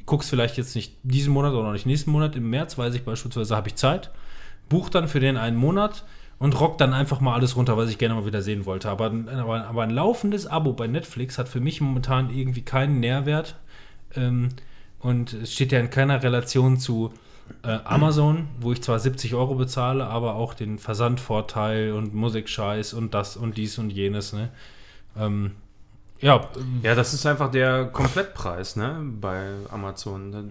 guck's 0.05 0.29
vielleicht 0.29 0.57
jetzt 0.57 0.75
nicht 0.75 0.95
diesen 1.03 1.33
Monat 1.33 1.53
oder 1.53 1.71
nicht 1.71 1.85
nächsten 1.85 2.11
Monat, 2.11 2.35
im 2.35 2.49
März 2.49 2.77
weiß 2.77 2.93
ich 2.95 3.03
beispielsweise, 3.03 3.55
habe 3.55 3.67
ich 3.67 3.75
Zeit, 3.75 4.11
buch 4.69 4.89
dann 4.89 5.07
für 5.07 5.19
den 5.19 5.37
einen 5.37 5.57
Monat 5.57 6.05
und 6.43 6.59
rock 6.59 6.77
dann 6.77 6.93
einfach 6.93 7.21
mal 7.21 7.35
alles 7.35 7.55
runter, 7.55 7.77
was 7.77 7.89
ich 7.89 7.97
gerne 7.97 8.15
mal 8.15 8.25
wieder 8.25 8.41
sehen 8.41 8.65
wollte. 8.65 8.89
Aber, 8.89 9.05
aber, 9.05 9.65
aber 9.65 9.83
ein 9.83 9.91
laufendes 9.91 10.45
Abo 10.45 10.73
bei 10.73 10.87
Netflix 10.87 11.37
hat 11.37 11.47
für 11.47 11.61
mich 11.61 11.79
momentan 11.79 12.29
irgendwie 12.29 12.63
keinen 12.63 12.99
Nährwert. 12.99 13.55
Ähm, 14.13 14.49
und 14.99 15.31
es 15.31 15.53
steht 15.53 15.71
ja 15.71 15.79
in 15.79 15.89
keiner 15.89 16.21
Relation 16.21 16.75
zu 16.75 17.13
äh, 17.63 17.79
Amazon, 17.85 18.49
wo 18.59 18.73
ich 18.73 18.83
zwar 18.83 18.99
70 18.99 19.35
Euro 19.35 19.55
bezahle, 19.55 20.05
aber 20.05 20.35
auch 20.35 20.53
den 20.53 20.79
Versandvorteil 20.79 21.93
und 21.93 22.13
Musikscheiß 22.13 22.93
und 22.93 23.13
das 23.13 23.37
und 23.37 23.55
dies 23.55 23.77
und 23.77 23.89
jenes. 23.89 24.33
Ne? 24.33 24.49
Ähm, 25.17 25.51
ja, 26.19 26.49
Ja, 26.81 26.93
das 26.93 27.13
ist 27.13 27.25
einfach 27.25 27.51
der 27.51 27.85
Komplettpreis, 27.85 28.75
ne, 28.75 28.97
bei 29.21 29.47
Amazon. 29.71 30.33
Da 30.33 30.43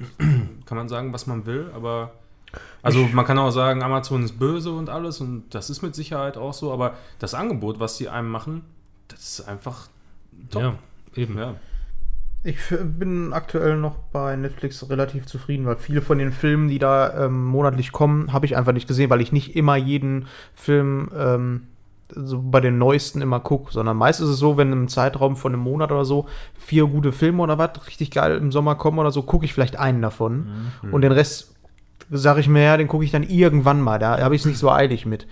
kann 0.64 0.78
man 0.78 0.88
sagen, 0.88 1.12
was 1.12 1.26
man 1.26 1.45
will, 1.45 1.70
aber 1.74 2.14
also 2.82 3.09
man 3.12 3.24
kann 3.24 3.38
auch 3.38 3.50
sagen, 3.50 3.82
Amazon 3.82 4.22
ist 4.22 4.38
böse 4.38 4.72
und 4.72 4.90
alles 4.90 5.20
und 5.20 5.44
das 5.50 5.70
ist 5.70 5.82
mit 5.82 5.94
Sicherheit 5.94 6.36
auch 6.36 6.53
so, 6.53 6.72
aber 6.72 6.94
das 7.18 7.34
Angebot, 7.34 7.80
was 7.80 7.96
sie 7.96 8.09
einem 8.09 8.30
machen, 8.30 8.64
das 9.09 9.20
ist 9.38 9.48
einfach 9.48 9.88
top. 10.50 10.62
ja, 10.62 10.74
eben. 11.14 11.38
Ja. 11.38 11.55
Ich 12.44 12.59
bin 12.70 13.32
aktuell 13.32 13.76
noch 13.76 13.94
bei 14.12 14.34
Netflix 14.34 14.88
relativ 14.90 15.26
zufrieden, 15.26 15.64
weil 15.64 15.76
viele 15.76 16.03
von 16.03 16.18
den 16.18 16.32
Filmen, 16.32 16.68
die 16.68 16.80
da 16.80 17.26
ähm, 17.26 17.44
monatlich 17.44 17.92
kommen, 17.92 18.32
habe 18.32 18.46
ich 18.46 18.57
einfach 18.57 18.72
nicht 18.72 18.88
gesehen, 18.88 19.11
weil 19.11 19.20
ich 19.20 19.30
nicht 19.30 19.55
immer 19.55 19.76
jeden 19.76 20.26
Film 20.55 21.09
ähm, 21.16 21.68
so 22.14 22.42
bei 22.42 22.61
den 22.61 22.78
neuesten 22.78 23.20
immer 23.22 23.38
gucke, 23.38 23.72
sondern 23.72 23.96
meist 23.96 24.20
ist 24.20 24.28
es 24.28 24.38
so, 24.38 24.57
wenn 24.57 24.72
im 24.72 24.88
Zeitraum 24.88 25.36
von 25.36 25.53
einem 25.53 25.62
Monat 25.62 25.92
oder 25.92 26.05
so 26.05 26.26
vier 26.59 26.86
gute 26.86 27.12
Filme 27.12 27.42
oder 27.42 27.59
was 27.59 27.86
richtig 27.86 28.11
geil 28.11 28.36
im 28.36 28.50
Sommer 28.53 28.74
kommen 28.74 28.98
oder 28.98 29.12
so, 29.12 29.22
gucke 29.22 29.44
ich 29.44 29.55
vielleicht 29.55 29.78
einen 29.78 30.03
davon 30.03 30.48
und 30.90 31.03
den 31.03 31.12
Rest 31.12 31.51
sage 32.13 32.41
ich 32.41 32.49
mir, 32.49 32.63
ja, 32.63 32.77
den 32.77 32.89
gucke 32.89 33.05
ich 33.05 33.11
dann 33.11 33.23
irgendwann 33.25 33.81
mal, 33.81 33.99
da 33.99 34.21
habe 34.21 34.35
ich 34.35 34.43
es 34.43 34.47
nicht 34.47 34.59
so 34.59 34.71
eilig 34.71 35.07
mit. 35.07 35.27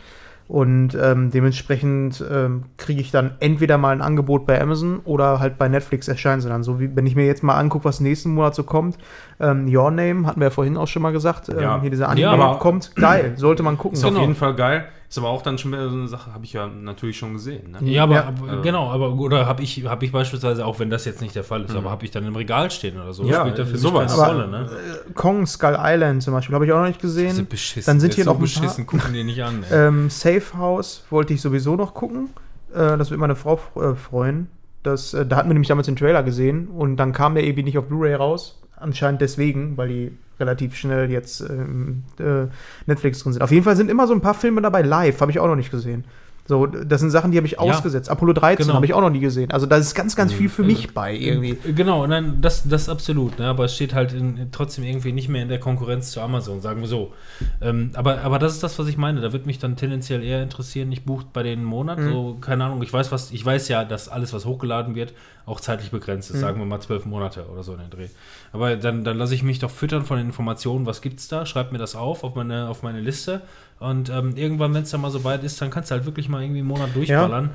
Und 0.48 0.98
ähm, 1.00 1.30
dementsprechend 1.30 2.24
ähm, 2.28 2.64
kriege 2.76 3.00
ich 3.00 3.12
dann 3.12 3.36
entweder 3.38 3.78
mal 3.78 3.90
ein 3.90 4.02
Angebot 4.02 4.46
bei 4.46 4.60
Amazon 4.60 4.98
oder 5.04 5.38
halt 5.38 5.58
bei 5.58 5.68
Netflix 5.68 6.08
erscheinen 6.08 6.40
sie 6.40 6.48
dann. 6.48 6.64
So 6.64 6.80
wie 6.80 6.90
wenn 6.96 7.06
ich 7.06 7.14
mir 7.14 7.24
jetzt 7.24 7.44
mal 7.44 7.56
angucke, 7.56 7.84
was 7.84 8.00
nächsten 8.00 8.34
Monat 8.34 8.56
so 8.56 8.64
kommt. 8.64 8.98
Ähm, 9.38 9.72
Your 9.72 9.92
Name 9.92 10.26
hatten 10.26 10.40
wir 10.40 10.46
ja 10.48 10.50
vorhin 10.50 10.76
auch 10.76 10.88
schon 10.88 11.02
mal 11.02 11.12
gesagt. 11.12 11.48
Ähm, 11.50 11.60
Ja. 11.60 11.80
Hier 11.80 11.90
dieser 11.90 12.08
Anime 12.08 12.36
Ja, 12.36 12.54
kommt. 12.54 12.96
Geil, 12.96 13.34
sollte 13.36 13.62
man 13.62 13.78
gucken. 13.78 13.96
Ist 13.96 14.02
auf 14.02 14.10
Genau. 14.10 14.22
jeden 14.22 14.34
Fall 14.34 14.56
geil. 14.56 14.86
Ist 15.10 15.18
aber 15.18 15.28
auch 15.28 15.42
dann 15.42 15.58
schon 15.58 15.72
wieder 15.72 15.90
so 15.90 15.96
eine 15.96 16.06
Sache, 16.06 16.32
habe 16.32 16.44
ich 16.44 16.52
ja 16.52 16.68
natürlich 16.68 17.18
schon 17.18 17.32
gesehen. 17.32 17.72
Ne? 17.72 17.90
Ja, 17.90 18.04
aber, 18.04 18.14
Ja. 18.14 18.24
aber 18.28 18.62
genau, 18.62 18.90
aber 18.92 19.12
oder 19.12 19.44
habe 19.44 19.60
ich, 19.60 19.84
hab 19.84 20.04
ich 20.04 20.12
beispielsweise, 20.12 20.64
auch 20.64 20.78
wenn 20.78 20.88
das 20.88 21.04
jetzt 21.04 21.20
nicht 21.20 21.34
der 21.34 21.42
Fall 21.42 21.64
ist, 21.64 21.74
aber 21.74 21.90
habe 21.90 22.04
ich 22.04 22.12
dann 22.12 22.24
im 22.24 22.36
Regal 22.36 22.70
stehen 22.70 22.96
oder 23.00 23.12
so, 23.12 23.24
Ja, 23.24 23.40
spielt 23.40 23.58
da 23.58 23.64
für 23.64 23.72
mich 23.72 23.80
sowas. 23.80 24.12
keine 24.12 24.22
Aber, 24.22 24.32
Rolle, 24.34 24.48
ne? 24.48 24.70
Äh, 25.08 25.12
Kong 25.14 25.46
Skull 25.46 25.76
Island 25.80 26.22
zum 26.22 26.32
Beispiel 26.32 26.54
habe 26.54 26.64
ich 26.64 26.70
auch 26.72 26.78
noch 26.78 26.86
nicht 26.86 27.00
gesehen. 27.00 27.44
beschissen, 27.48 27.90
Dann 27.90 27.98
sind 27.98 28.14
hier 28.14 28.22
so 28.22 28.32
noch 28.32 28.38
beschissen, 28.38 28.86
gucken 28.86 29.12
die 29.12 29.24
nicht 29.24 29.42
an. 29.42 29.64
Ähm, 29.72 30.10
Safe 30.10 30.56
House 30.56 31.02
wollte 31.10 31.34
ich 31.34 31.40
sowieso 31.42 31.74
noch 31.74 31.92
gucken. 31.92 32.28
Äh, 32.72 32.96
das 32.96 33.10
wird 33.10 33.18
meine 33.18 33.34
Frau 33.34 33.58
äh, 33.74 33.96
freuen. 33.96 34.46
Das, 34.84 35.12
äh, 35.12 35.26
da 35.26 35.34
hatten 35.36 35.48
wir 35.48 35.54
nämlich 35.54 35.68
damals 35.68 35.86
den 35.86 35.96
Trailer 35.96 36.22
gesehen 36.22 36.68
und 36.68 36.96
dann 36.98 37.12
kam 37.12 37.34
der 37.34 37.42
irgendwie 37.42 37.64
nicht 37.64 37.78
auf 37.78 37.88
Blu-ray 37.88 38.14
raus. 38.14 38.62
Anscheinend 38.80 39.20
deswegen, 39.20 39.76
weil 39.76 39.88
die 39.88 40.12
relativ 40.38 40.74
schnell 40.74 41.10
jetzt 41.10 41.42
ähm, 41.42 42.02
äh, 42.18 42.46
Netflix 42.86 43.22
drin 43.22 43.34
sind. 43.34 43.42
Auf 43.42 43.52
jeden 43.52 43.64
Fall 43.64 43.76
sind 43.76 43.90
immer 43.90 44.06
so 44.06 44.14
ein 44.14 44.20
paar 44.20 44.34
Filme 44.34 44.62
dabei. 44.62 44.82
Live 44.82 45.20
habe 45.20 45.30
ich 45.30 45.38
auch 45.38 45.46
noch 45.46 45.56
nicht 45.56 45.70
gesehen. 45.70 46.04
So, 46.50 46.66
das 46.66 47.00
sind 47.00 47.10
Sachen, 47.10 47.30
die 47.30 47.36
habe 47.36 47.46
ich 47.46 47.60
ausgesetzt. 47.60 48.10
Apollo 48.10 48.32
13 48.32 48.66
genau. 48.66 48.74
habe 48.74 48.84
ich 48.84 48.92
auch 48.92 49.00
noch 49.00 49.10
nie 49.10 49.20
gesehen. 49.20 49.52
Also 49.52 49.66
da 49.66 49.76
ist 49.76 49.94
ganz, 49.94 50.16
ganz 50.16 50.32
viel 50.32 50.48
für 50.48 50.64
mich 50.64 50.92
bei 50.92 51.14
irgendwie. 51.14 51.56
Genau, 51.76 52.04
nein, 52.08 52.38
das, 52.40 52.68
das 52.68 52.88
absolut, 52.88 53.38
ne? 53.38 53.46
aber 53.46 53.66
es 53.66 53.76
steht 53.76 53.94
halt 53.94 54.12
in, 54.12 54.48
trotzdem 54.50 54.82
irgendwie 54.82 55.12
nicht 55.12 55.28
mehr 55.28 55.42
in 55.42 55.48
der 55.48 55.60
Konkurrenz 55.60 56.10
zu 56.10 56.20
Amazon, 56.20 56.60
sagen 56.60 56.80
wir 56.80 56.88
so. 56.88 57.12
Ähm, 57.60 57.92
aber, 57.94 58.22
aber 58.22 58.40
das 58.40 58.54
ist 58.54 58.64
das, 58.64 58.76
was 58.80 58.88
ich 58.88 58.96
meine. 58.96 59.20
Da 59.20 59.32
wird 59.32 59.46
mich 59.46 59.60
dann 59.60 59.76
tendenziell 59.76 60.24
eher 60.24 60.42
interessieren, 60.42 60.90
ich 60.90 61.04
buche 61.04 61.26
bei 61.32 61.44
den 61.44 61.62
Monat, 61.62 62.00
so, 62.00 62.38
keine 62.40 62.64
Ahnung, 62.64 62.82
ich 62.82 62.92
weiß 62.92 63.12
was, 63.12 63.30
ich 63.30 63.46
weiß 63.46 63.68
ja, 63.68 63.84
dass 63.84 64.08
alles, 64.08 64.32
was 64.32 64.44
hochgeladen 64.44 64.96
wird, 64.96 65.12
auch 65.50 65.60
zeitlich 65.60 65.90
begrenzt 65.90 66.30
ist, 66.30 66.40
sagen 66.40 66.58
wir 66.58 66.66
mal 66.66 66.80
zwölf 66.80 67.04
Monate 67.04 67.46
oder 67.52 67.62
so 67.62 67.74
in 67.74 67.80
den 67.80 67.90
Dreh. 67.90 68.08
Aber 68.52 68.76
dann, 68.76 69.04
dann 69.04 69.18
lasse 69.18 69.34
ich 69.34 69.42
mich 69.42 69.58
doch 69.58 69.70
füttern 69.70 70.04
von 70.04 70.16
den 70.16 70.26
Informationen, 70.26 70.86
was 70.86 71.02
gibt's 71.02 71.28
da, 71.28 71.44
schreib 71.44 71.72
mir 71.72 71.78
das 71.78 71.96
auf, 71.96 72.24
auf 72.24 72.34
meine, 72.34 72.68
auf 72.68 72.82
meine 72.82 73.00
Liste. 73.00 73.42
Und 73.78 74.10
ähm, 74.10 74.36
irgendwann, 74.36 74.74
wenn 74.74 74.82
es 74.82 74.90
dann 74.90 75.00
mal 75.00 75.10
so 75.10 75.24
weit 75.24 75.42
ist, 75.42 75.60
dann 75.60 75.70
kannst 75.70 75.90
du 75.90 75.94
halt 75.94 76.04
wirklich 76.04 76.28
mal 76.28 76.42
irgendwie 76.42 76.60
einen 76.60 76.68
Monat 76.68 76.94
durchballern. 76.94 77.50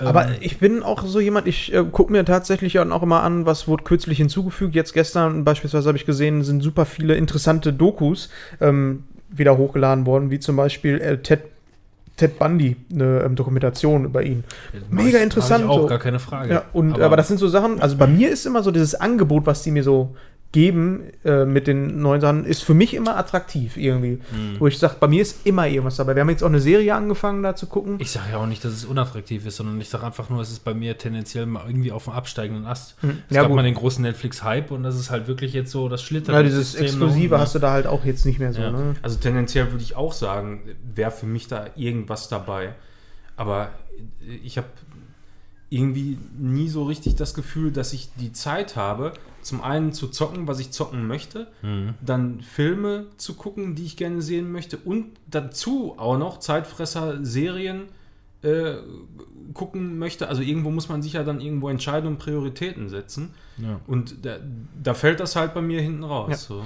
Ähm, 0.00 0.06
Aber 0.06 0.28
ich 0.40 0.58
bin 0.58 0.82
auch 0.82 1.04
so 1.04 1.20
jemand, 1.20 1.46
ich 1.46 1.72
äh, 1.72 1.84
gucke 1.84 2.12
mir 2.12 2.24
tatsächlich 2.24 2.78
auch 2.78 3.02
immer 3.02 3.22
an, 3.22 3.46
was 3.46 3.68
wurde 3.68 3.84
kürzlich 3.84 4.18
hinzugefügt. 4.18 4.74
Jetzt 4.74 4.92
gestern 4.92 5.44
beispielsweise 5.44 5.88
habe 5.88 5.98
ich 5.98 6.06
gesehen, 6.06 6.42
sind 6.42 6.62
super 6.62 6.84
viele 6.84 7.14
interessante 7.16 7.72
Dokus 7.72 8.30
ähm, 8.60 9.04
wieder 9.28 9.56
hochgeladen 9.56 10.06
worden, 10.06 10.30
wie 10.30 10.38
zum 10.38 10.56
Beispiel 10.56 11.00
äh, 11.00 11.18
Ted, 11.18 11.42
Ted 12.16 12.38
Bundy, 12.38 12.76
eine 12.92 13.22
ähm, 13.22 13.34
Dokumentation 13.34 14.04
über 14.04 14.22
ihn. 14.22 14.44
mega 14.90 15.18
interessant, 15.18 15.64
Ich 15.64 15.70
auch, 15.70 15.82
so. 15.82 15.86
gar 15.86 15.98
keine 15.98 16.20
Frage. 16.20 16.52
Ja, 16.54 16.64
und 16.72 17.00
aber, 17.00 17.16
das 17.16 17.28
sind 17.28 17.38
so 17.38 17.48
Sachen, 17.48 17.80
also 17.80 17.96
bei 17.96 18.06
mir 18.06 18.30
ist 18.30 18.46
immer 18.46 18.62
so 18.62 18.70
dieses 18.70 18.94
Angebot, 18.94 19.46
was 19.46 19.62
die 19.62 19.72
mir 19.72 19.82
so 19.82 20.14
geben 20.54 21.02
äh, 21.24 21.44
mit 21.44 21.66
den 21.66 22.00
neuen 22.00 22.20
Sachen, 22.20 22.44
ist 22.44 22.62
für 22.62 22.74
mich 22.74 22.94
immer 22.94 23.16
attraktiv 23.16 23.76
irgendwie. 23.76 24.20
Mhm. 24.32 24.60
Wo 24.60 24.68
ich 24.68 24.78
sage, 24.78 24.94
bei 25.00 25.08
mir 25.08 25.20
ist 25.20 25.44
immer 25.44 25.66
irgendwas 25.66 25.96
dabei. 25.96 26.14
Wir 26.14 26.20
haben 26.20 26.30
jetzt 26.30 26.44
auch 26.44 26.48
eine 26.48 26.60
Serie 26.60 26.94
angefangen, 26.94 27.42
da 27.42 27.56
zu 27.56 27.66
gucken. 27.66 27.96
Ich 27.98 28.12
sage 28.12 28.26
ja 28.30 28.36
auch 28.38 28.46
nicht, 28.46 28.64
dass 28.64 28.72
es 28.72 28.84
unattraktiv 28.84 29.44
ist, 29.46 29.56
sondern 29.56 29.80
ich 29.80 29.88
sage 29.88 30.06
einfach 30.06 30.30
nur, 30.30 30.40
es 30.40 30.52
ist 30.52 30.60
bei 30.64 30.72
mir 30.72 30.96
tendenziell 30.96 31.46
mal 31.46 31.64
irgendwie 31.66 31.90
auf 31.90 32.04
dem 32.04 32.12
absteigenden 32.12 32.66
Ast. 32.66 32.94
Es 32.98 33.02
Hm. 33.02 33.18
Ja, 33.30 33.40
gab 33.40 33.48
gut. 33.48 33.56
mal 33.56 33.62
den 33.64 33.74
großen 33.74 34.00
Netflix-Hype 34.02 34.70
und 34.70 34.84
das 34.84 34.94
ist 34.94 35.10
halt 35.10 35.26
wirklich 35.26 35.52
jetzt 35.54 35.72
so 35.72 35.88
das 35.88 36.02
Schlittern. 36.02 36.36
Ja, 36.36 36.44
dieses 36.44 36.76
Exklusive 36.76 37.36
hast 37.40 37.56
du 37.56 37.58
da 37.58 37.72
halt 37.72 37.88
auch 37.88 38.04
jetzt 38.04 38.24
nicht 38.24 38.38
mehr 38.38 38.52
so. 38.52 38.62
Ja. 38.62 38.70
Ne? 38.70 38.94
Also 39.02 39.18
tendenziell 39.18 39.72
würde 39.72 39.82
ich 39.82 39.96
auch 39.96 40.12
sagen, 40.12 40.60
wäre 40.94 41.10
für 41.10 41.26
mich 41.26 41.48
da 41.48 41.66
irgendwas 41.74 42.28
dabei. 42.28 42.74
Aber 43.36 43.70
ich 44.44 44.56
habe 44.56 44.68
irgendwie 45.74 46.18
nie 46.38 46.68
so 46.68 46.84
richtig 46.84 47.16
das 47.16 47.34
Gefühl, 47.34 47.70
dass 47.72 47.92
ich 47.92 48.08
die 48.20 48.32
Zeit 48.32 48.76
habe, 48.76 49.12
zum 49.42 49.60
einen 49.62 49.92
zu 49.92 50.08
zocken, 50.08 50.46
was 50.46 50.60
ich 50.60 50.70
zocken 50.70 51.06
möchte, 51.06 51.48
Mhm. 51.62 51.94
dann 52.00 52.40
Filme 52.40 53.06
zu 53.16 53.34
gucken, 53.34 53.74
die 53.74 53.84
ich 53.84 53.96
gerne 53.96 54.22
sehen 54.22 54.50
möchte 54.52 54.78
und 54.78 55.06
dazu 55.30 55.94
auch 55.98 56.16
noch 56.16 56.38
Zeitfresser, 56.38 57.24
Serien 57.24 57.82
äh, 58.44 58.76
gucken 59.52 59.98
möchte. 59.98 60.28
Also 60.28 60.42
irgendwo 60.42 60.70
muss 60.70 60.88
man 60.88 61.00
sich 61.02 61.12
ja 61.14 61.22
dann 61.22 61.40
irgendwo 61.40 61.68
entscheiden 61.68 62.08
und 62.08 62.18
Prioritäten 62.18 62.88
setzen. 62.88 63.34
Ja. 63.56 63.80
Und 63.86 64.24
da, 64.26 64.38
da 64.82 64.94
fällt 64.94 65.20
das 65.20 65.36
halt 65.36 65.54
bei 65.54 65.62
mir 65.62 65.80
hinten 65.80 66.02
raus. 66.02 66.28
Ja. 66.30 66.36
So. 66.36 66.64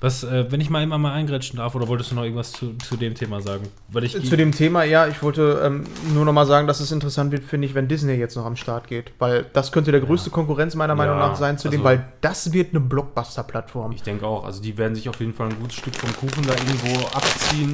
Was, 0.00 0.22
äh, 0.22 0.44
wenn 0.50 0.60
ich 0.60 0.68
mal 0.68 0.82
immer 0.82 0.98
mal 0.98 1.12
eingrätschen 1.14 1.56
darf, 1.56 1.74
oder 1.74 1.88
wolltest 1.88 2.10
du 2.10 2.14
noch 2.14 2.24
irgendwas 2.24 2.52
zu, 2.52 2.74
zu 2.74 2.96
dem 2.96 3.14
Thema 3.14 3.40
sagen? 3.40 3.68
Weil 3.88 4.04
ich 4.04 4.12
Zu 4.28 4.36
dem 4.36 4.52
Thema, 4.52 4.84
ja, 4.84 5.06
ich 5.06 5.22
wollte 5.22 5.62
ähm, 5.64 5.84
nur 6.12 6.26
noch 6.26 6.34
mal 6.34 6.44
sagen, 6.44 6.66
dass 6.66 6.80
es 6.80 6.92
interessant 6.92 7.32
wird, 7.32 7.42
finde 7.44 7.66
ich, 7.66 7.74
wenn 7.74 7.88
Disney 7.88 8.12
jetzt 8.14 8.36
noch 8.36 8.44
am 8.44 8.56
Start 8.56 8.86
geht. 8.88 9.12
Weil 9.18 9.46
das 9.54 9.72
könnte 9.72 9.92
der 9.92 10.00
größte 10.00 10.28
Konkurrenz 10.28 10.74
meiner 10.74 10.94
Meinung 10.94 11.16
Ja, 11.16 11.28
nach 11.28 11.36
sein 11.36 11.56
zu 11.56 11.70
dem, 11.70 11.80
also- 11.80 11.84
weil 11.84 12.06
das 12.20 12.52
wird 12.52 12.70
eine 12.74 12.80
Blockbuster-Plattform. 12.80 13.92
Ich 13.92 14.02
denke 14.02 14.26
auch, 14.26 14.44
also 14.44 14.60
die 14.60 14.76
werden 14.76 14.94
sich 14.94 15.08
auf 15.08 15.20
jeden 15.20 15.32
Fall 15.32 15.48
ein 15.48 15.58
gutes 15.58 15.76
Stück 15.76 15.94
vom 15.96 16.14
Kuchen 16.16 16.46
da 16.46 16.52
irgendwo 16.52 17.06
abziehen. 17.16 17.72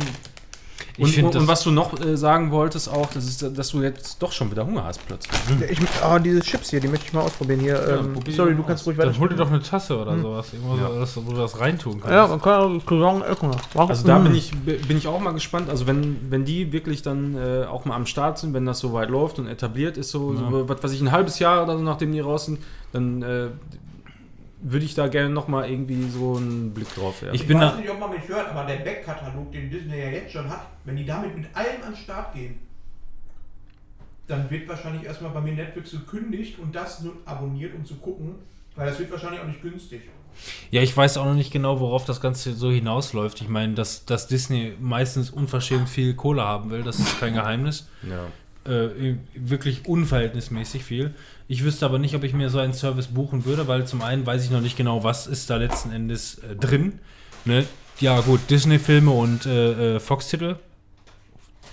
Ich 0.96 1.04
Und, 1.04 1.10
find 1.10 1.36
und, 1.36 1.48
was 1.48 1.62
du 1.62 1.70
noch 1.70 1.98
äh, 2.00 2.16
sagen 2.16 2.50
wolltest 2.50 2.88
auch, 2.90 3.10
das 3.12 3.24
ist, 3.26 3.56
dass 3.56 3.68
du 3.70 3.82
jetzt 3.82 4.20
doch 4.22 4.32
schon 4.32 4.50
wieder 4.50 4.66
Hunger 4.66 4.84
hast 4.84 5.06
plötzlich. 5.06 5.32
Ich, 5.70 5.78
oh, 6.04 6.18
diese 6.18 6.40
Chips 6.40 6.70
hier, 6.70 6.80
die 6.80 6.88
möchte 6.88 7.06
ich 7.06 7.12
mal 7.12 7.22
ausprobieren 7.22 7.60
hier. 7.60 7.86
ähm, 7.88 8.12
probier 8.12 8.34
sorry, 8.34 8.54
du 8.54 8.62
kannst 8.62 8.82
aus. 8.82 8.86
ruhig 8.88 8.96
dann 8.98 9.08
weiter. 9.08 9.18
hol 9.18 9.28
dir 9.28 9.36
doch 9.36 9.48
eine 9.48 9.62
Tasse 9.62 9.98
oder 9.98 10.18
sowas, 10.18 10.52
irgendwo 10.52 10.76
Ja. 10.76 11.06
so, 11.06 11.26
wo 11.26 11.30
du 11.32 11.38
das 11.38 11.58
reintun 11.58 12.00
kannst. 12.00 12.12
Ja, 12.12 12.26
man 12.26 12.40
kann 12.40 12.78
auch 12.78 12.86
zusammen 12.86 13.22
essen. 13.22 13.50
Warum? 13.74 13.90
Also 13.90 14.06
da 14.06 14.18
bin 14.18 14.34
ich, 14.34 14.52
bin 14.52 14.96
ich 14.96 15.06
auch 15.06 15.20
mal 15.20 15.32
gespannt. 15.32 15.70
Also 15.70 15.86
wenn, 15.86 16.16
wenn 16.30 16.44
die 16.44 16.72
wirklich 16.72 17.02
dann 17.02 17.36
äh, 17.36 17.64
auch 17.64 17.84
mal 17.84 17.94
am 17.96 18.06
Start 18.06 18.38
sind, 18.38 18.52
wenn 18.54 18.66
das 18.66 18.78
so 18.80 18.92
weit 18.92 19.10
läuft 19.10 19.38
und 19.38 19.46
etabliert 19.46 19.96
ist, 19.96 20.10
so, 20.10 20.34
so 20.34 20.68
was 20.68 20.82
weiß 20.82 20.92
ich, 20.92 21.00
ein 21.00 21.12
halbes 21.12 21.38
Jahr 21.38 21.62
oder 21.62 21.76
so, 21.78 21.82
nachdem 21.84 22.12
die 22.12 22.20
raus 22.20 22.46
sind, 22.46 22.58
dann 22.92 23.22
äh, 23.22 23.46
würde 24.62 24.84
ich 24.84 24.94
da 24.94 25.08
gerne 25.08 25.30
nochmal 25.30 25.70
irgendwie 25.70 26.08
so 26.08 26.36
einen 26.36 26.72
Blick 26.72 26.94
drauf 26.94 27.22
werfen. 27.22 27.34
Ich 27.34 27.46
bin 27.46 27.58
da, 27.58 27.76
nicht, 27.76 27.88
ob 27.88 27.98
man 27.98 28.10
mich 28.10 28.28
hört, 28.28 28.48
aber 28.48 28.64
der 28.64 28.76
Backkatalog, 28.76 29.50
den 29.52 29.70
Disney 29.70 29.98
ja 29.98 30.10
jetzt 30.10 30.32
schon 30.32 30.48
hat, 30.48 30.66
wenn 30.84 30.96
die 30.96 31.06
damit 31.06 31.36
mit 31.36 31.46
allem 31.54 31.82
an 31.82 31.92
den 31.92 31.96
Start 31.96 32.34
gehen, 32.34 32.58
dann 34.26 34.48
wird 34.50 34.68
wahrscheinlich 34.68 35.04
erstmal 35.04 35.32
bei 35.32 35.40
mir 35.40 35.54
Netflix 35.54 35.90
gekündigt 35.90 36.58
und 36.58 36.74
das 36.74 37.00
nur 37.00 37.14
abonniert, 37.24 37.74
um 37.74 37.84
zu 37.84 37.96
gucken, 37.96 38.36
weil 38.76 38.86
das 38.86 38.98
wird 38.98 39.10
wahrscheinlich 39.10 39.40
auch 39.40 39.46
nicht 39.46 39.62
günstig. 39.62 40.02
ja, 40.70 40.82
ich 40.82 40.96
weiß 40.96 41.16
auch 41.16 41.24
noch 41.24 41.34
nicht 41.34 41.52
genau, 41.52 41.80
worauf 41.80 42.04
das 42.04 42.20
Ganze 42.20 42.54
so 42.54 42.70
hinausläuft. 42.70 43.40
Ich 43.40 43.48
meine, 43.48 43.74
dass, 43.74 44.04
dass 44.04 44.28
Disney 44.28 44.74
meistens 44.78 45.30
unverschämt 45.30 45.88
viel 45.88 46.14
Kohle 46.14 46.42
haben 46.42 46.70
will, 46.70 46.82
das 46.82 47.00
ist 47.00 47.18
kein 47.18 47.34
Geheimnis. 47.34 47.88
ja. 48.02 48.72
äh, 48.72 49.16
wirklich 49.34 49.86
unverhältnismäßig 49.86 50.84
viel. 50.84 51.14
Ich 51.50 51.64
wüsste 51.64 51.84
aber 51.84 51.98
nicht, 51.98 52.14
ob 52.14 52.22
ich 52.22 52.32
mir 52.32 52.48
so 52.48 52.60
einen 52.60 52.74
Service 52.74 53.08
buchen 53.08 53.44
würde, 53.44 53.66
weil 53.66 53.84
zum 53.84 54.02
einen 54.02 54.24
weiß 54.24 54.44
ich 54.44 54.52
noch 54.52 54.60
nicht 54.60 54.76
genau, 54.76 55.02
was 55.02 55.26
ist 55.26 55.50
da 55.50 55.56
letzten 55.56 55.90
Endes 55.90 56.38
äh, 56.38 56.54
drin. 56.54 57.00
Ne? 57.44 57.66
Ja 57.98 58.20
gut, 58.20 58.38
Disney-Filme 58.48 59.10
und 59.10 59.46
äh, 59.46 59.96
äh, 59.96 59.98
Fox-Titel. 59.98 60.54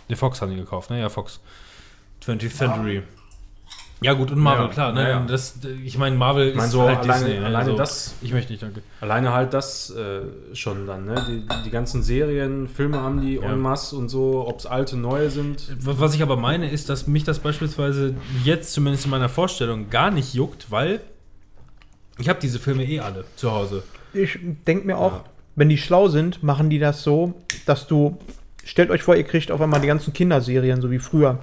Ne, 0.10 0.16
Fox 0.16 0.42
haben 0.42 0.50
die 0.50 0.58
gekauft, 0.58 0.90
ne? 0.90 1.00
Ja, 1.00 1.10
Fox. 1.10 1.42
20th 2.26 2.56
Century. 2.56 3.04
Ja 4.00 4.14
gut, 4.14 4.30
und 4.32 4.38
Marvel, 4.39 4.68
Ja, 4.68 4.72
klar. 4.72 4.91
Ne? 4.93 5.02
ja, 5.02 5.10
ja. 5.10 5.26
Das, 5.26 5.56
ich 5.84 5.98
meine, 5.98 6.16
Marvel 6.16 6.50
Ich 6.50 6.56
meine, 6.56 6.68
ist 6.68 6.72
so 6.74 6.84
halt 6.84 7.00
alleine, 7.00 7.26
Disney. 7.26 7.39
ne? 7.39 7.45
alleine 7.48 7.58
Also, 7.66 7.78
das, 7.78 8.14
Ich 8.22 8.32
möchte 8.32 8.52
nicht, 8.52 8.62
danke. 8.62 8.84
alleine 9.02 9.34
halt 9.34 9.54
das 9.56 9.89
äh, 9.89 10.56
schon 10.56 10.86
dann, 10.86 11.06
ne? 11.06 11.26
Die, 11.28 11.64
die 11.66 11.70
ganzen 11.72 12.04
Serien, 12.04 12.68
Filme 12.68 13.02
haben 13.02 13.22
die 13.22 13.36
Ja. 13.38 13.52
en 13.52 13.60
masse 13.60 13.95
und 13.95 14.10
so, 14.10 14.48
ob 14.48 14.60
es 14.60 14.68
alte, 14.68 14.98
neue 14.98 15.32
sind. 15.32 15.68
Was 15.80 16.14
ich 16.14 16.22
aber 16.22 16.38
meine, 16.38 16.70
ist, 16.70 16.89
dass 16.89 17.08
mich 17.08 17.24
das 17.24 17.39
beispielsweise 17.39 18.14
jetzt 18.43 18.72
zumindest 18.74 19.06
in 19.06 19.12
meiner 19.12 19.30
Vorstellung 19.30 19.89
gar 19.89 20.12
nicht 20.12 20.34
juckt, 20.36 20.70
weil 20.70 21.00
ich 22.20 22.30
habe 22.30 22.39
diese 22.39 22.60
Filme 22.60 22.84
eh 22.86 23.00
alle 23.00 23.26
zu 23.36 23.52
Hause. 23.52 23.82
Ich 24.14 24.38
denke 24.68 24.86
mir 24.86 24.98
auch, 24.98 25.22
wenn 25.56 25.70
die 25.70 25.78
schlau 25.78 26.08
sind, 26.08 26.43
machen 26.43 26.70
die 26.70 26.78
das 26.80 27.02
so, 27.04 27.34
dass 27.66 27.88
du, 27.88 28.18
stellt 28.64 28.91
euch 28.91 29.02
vor, 29.02 29.16
ihr 29.16 29.24
kriegt 29.24 29.52
auf 29.52 29.60
einmal 29.60 29.82
die 29.82 29.88
ganzen 29.88 30.14
Kinderserien, 30.14 30.82
so 30.82 30.91
wie 30.91 31.00
früher. 31.00 31.39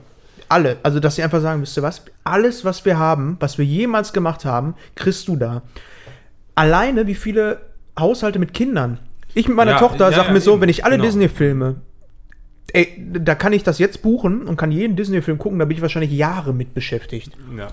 Alle. 0.48 0.76
Also, 0.82 1.00
dass 1.00 1.16
sie 1.16 1.22
einfach 1.22 1.40
sagen, 1.40 1.62
wisst 1.62 1.76
ihr 1.76 1.82
was? 1.82 2.02
Alles, 2.24 2.64
was 2.64 2.84
wir 2.84 2.98
haben, 2.98 3.36
was 3.40 3.58
wir 3.58 3.64
jemals 3.64 4.12
gemacht 4.12 4.44
haben, 4.44 4.74
kriegst 4.94 5.26
du 5.28 5.36
da. 5.36 5.62
Alleine, 6.54 7.06
wie 7.06 7.14
viele 7.14 7.60
Haushalte 7.98 8.38
mit 8.38 8.54
Kindern. 8.54 8.98
Ich 9.34 9.48
mit 9.48 9.56
meiner 9.56 9.72
Ja, 9.72 9.78
Tochter 9.78 10.10
ja, 10.10 10.16
sag 10.16 10.26
ja, 10.26 10.32
mir 10.32 10.40
so, 10.40 10.60
wenn 10.60 10.68
ich 10.68 10.84
alle 10.84 10.94
Genau. 10.96 11.06
Disney-Filme, 11.06 11.76
ey, 12.72 13.04
da 13.12 13.34
kann 13.34 13.52
ich 13.52 13.62
das 13.64 13.78
jetzt 13.78 14.02
buchen 14.02 14.46
und 14.46 14.56
kann 14.56 14.70
jeden 14.70 14.94
Disney-Film 14.96 15.38
gucken, 15.38 15.58
da 15.58 15.64
bin 15.64 15.76
ich 15.76 15.82
wahrscheinlich 15.82 16.12
Jahre 16.12 16.52
mit 16.54 16.74
beschäftigt. 16.74 17.32
Ja. 17.56 17.68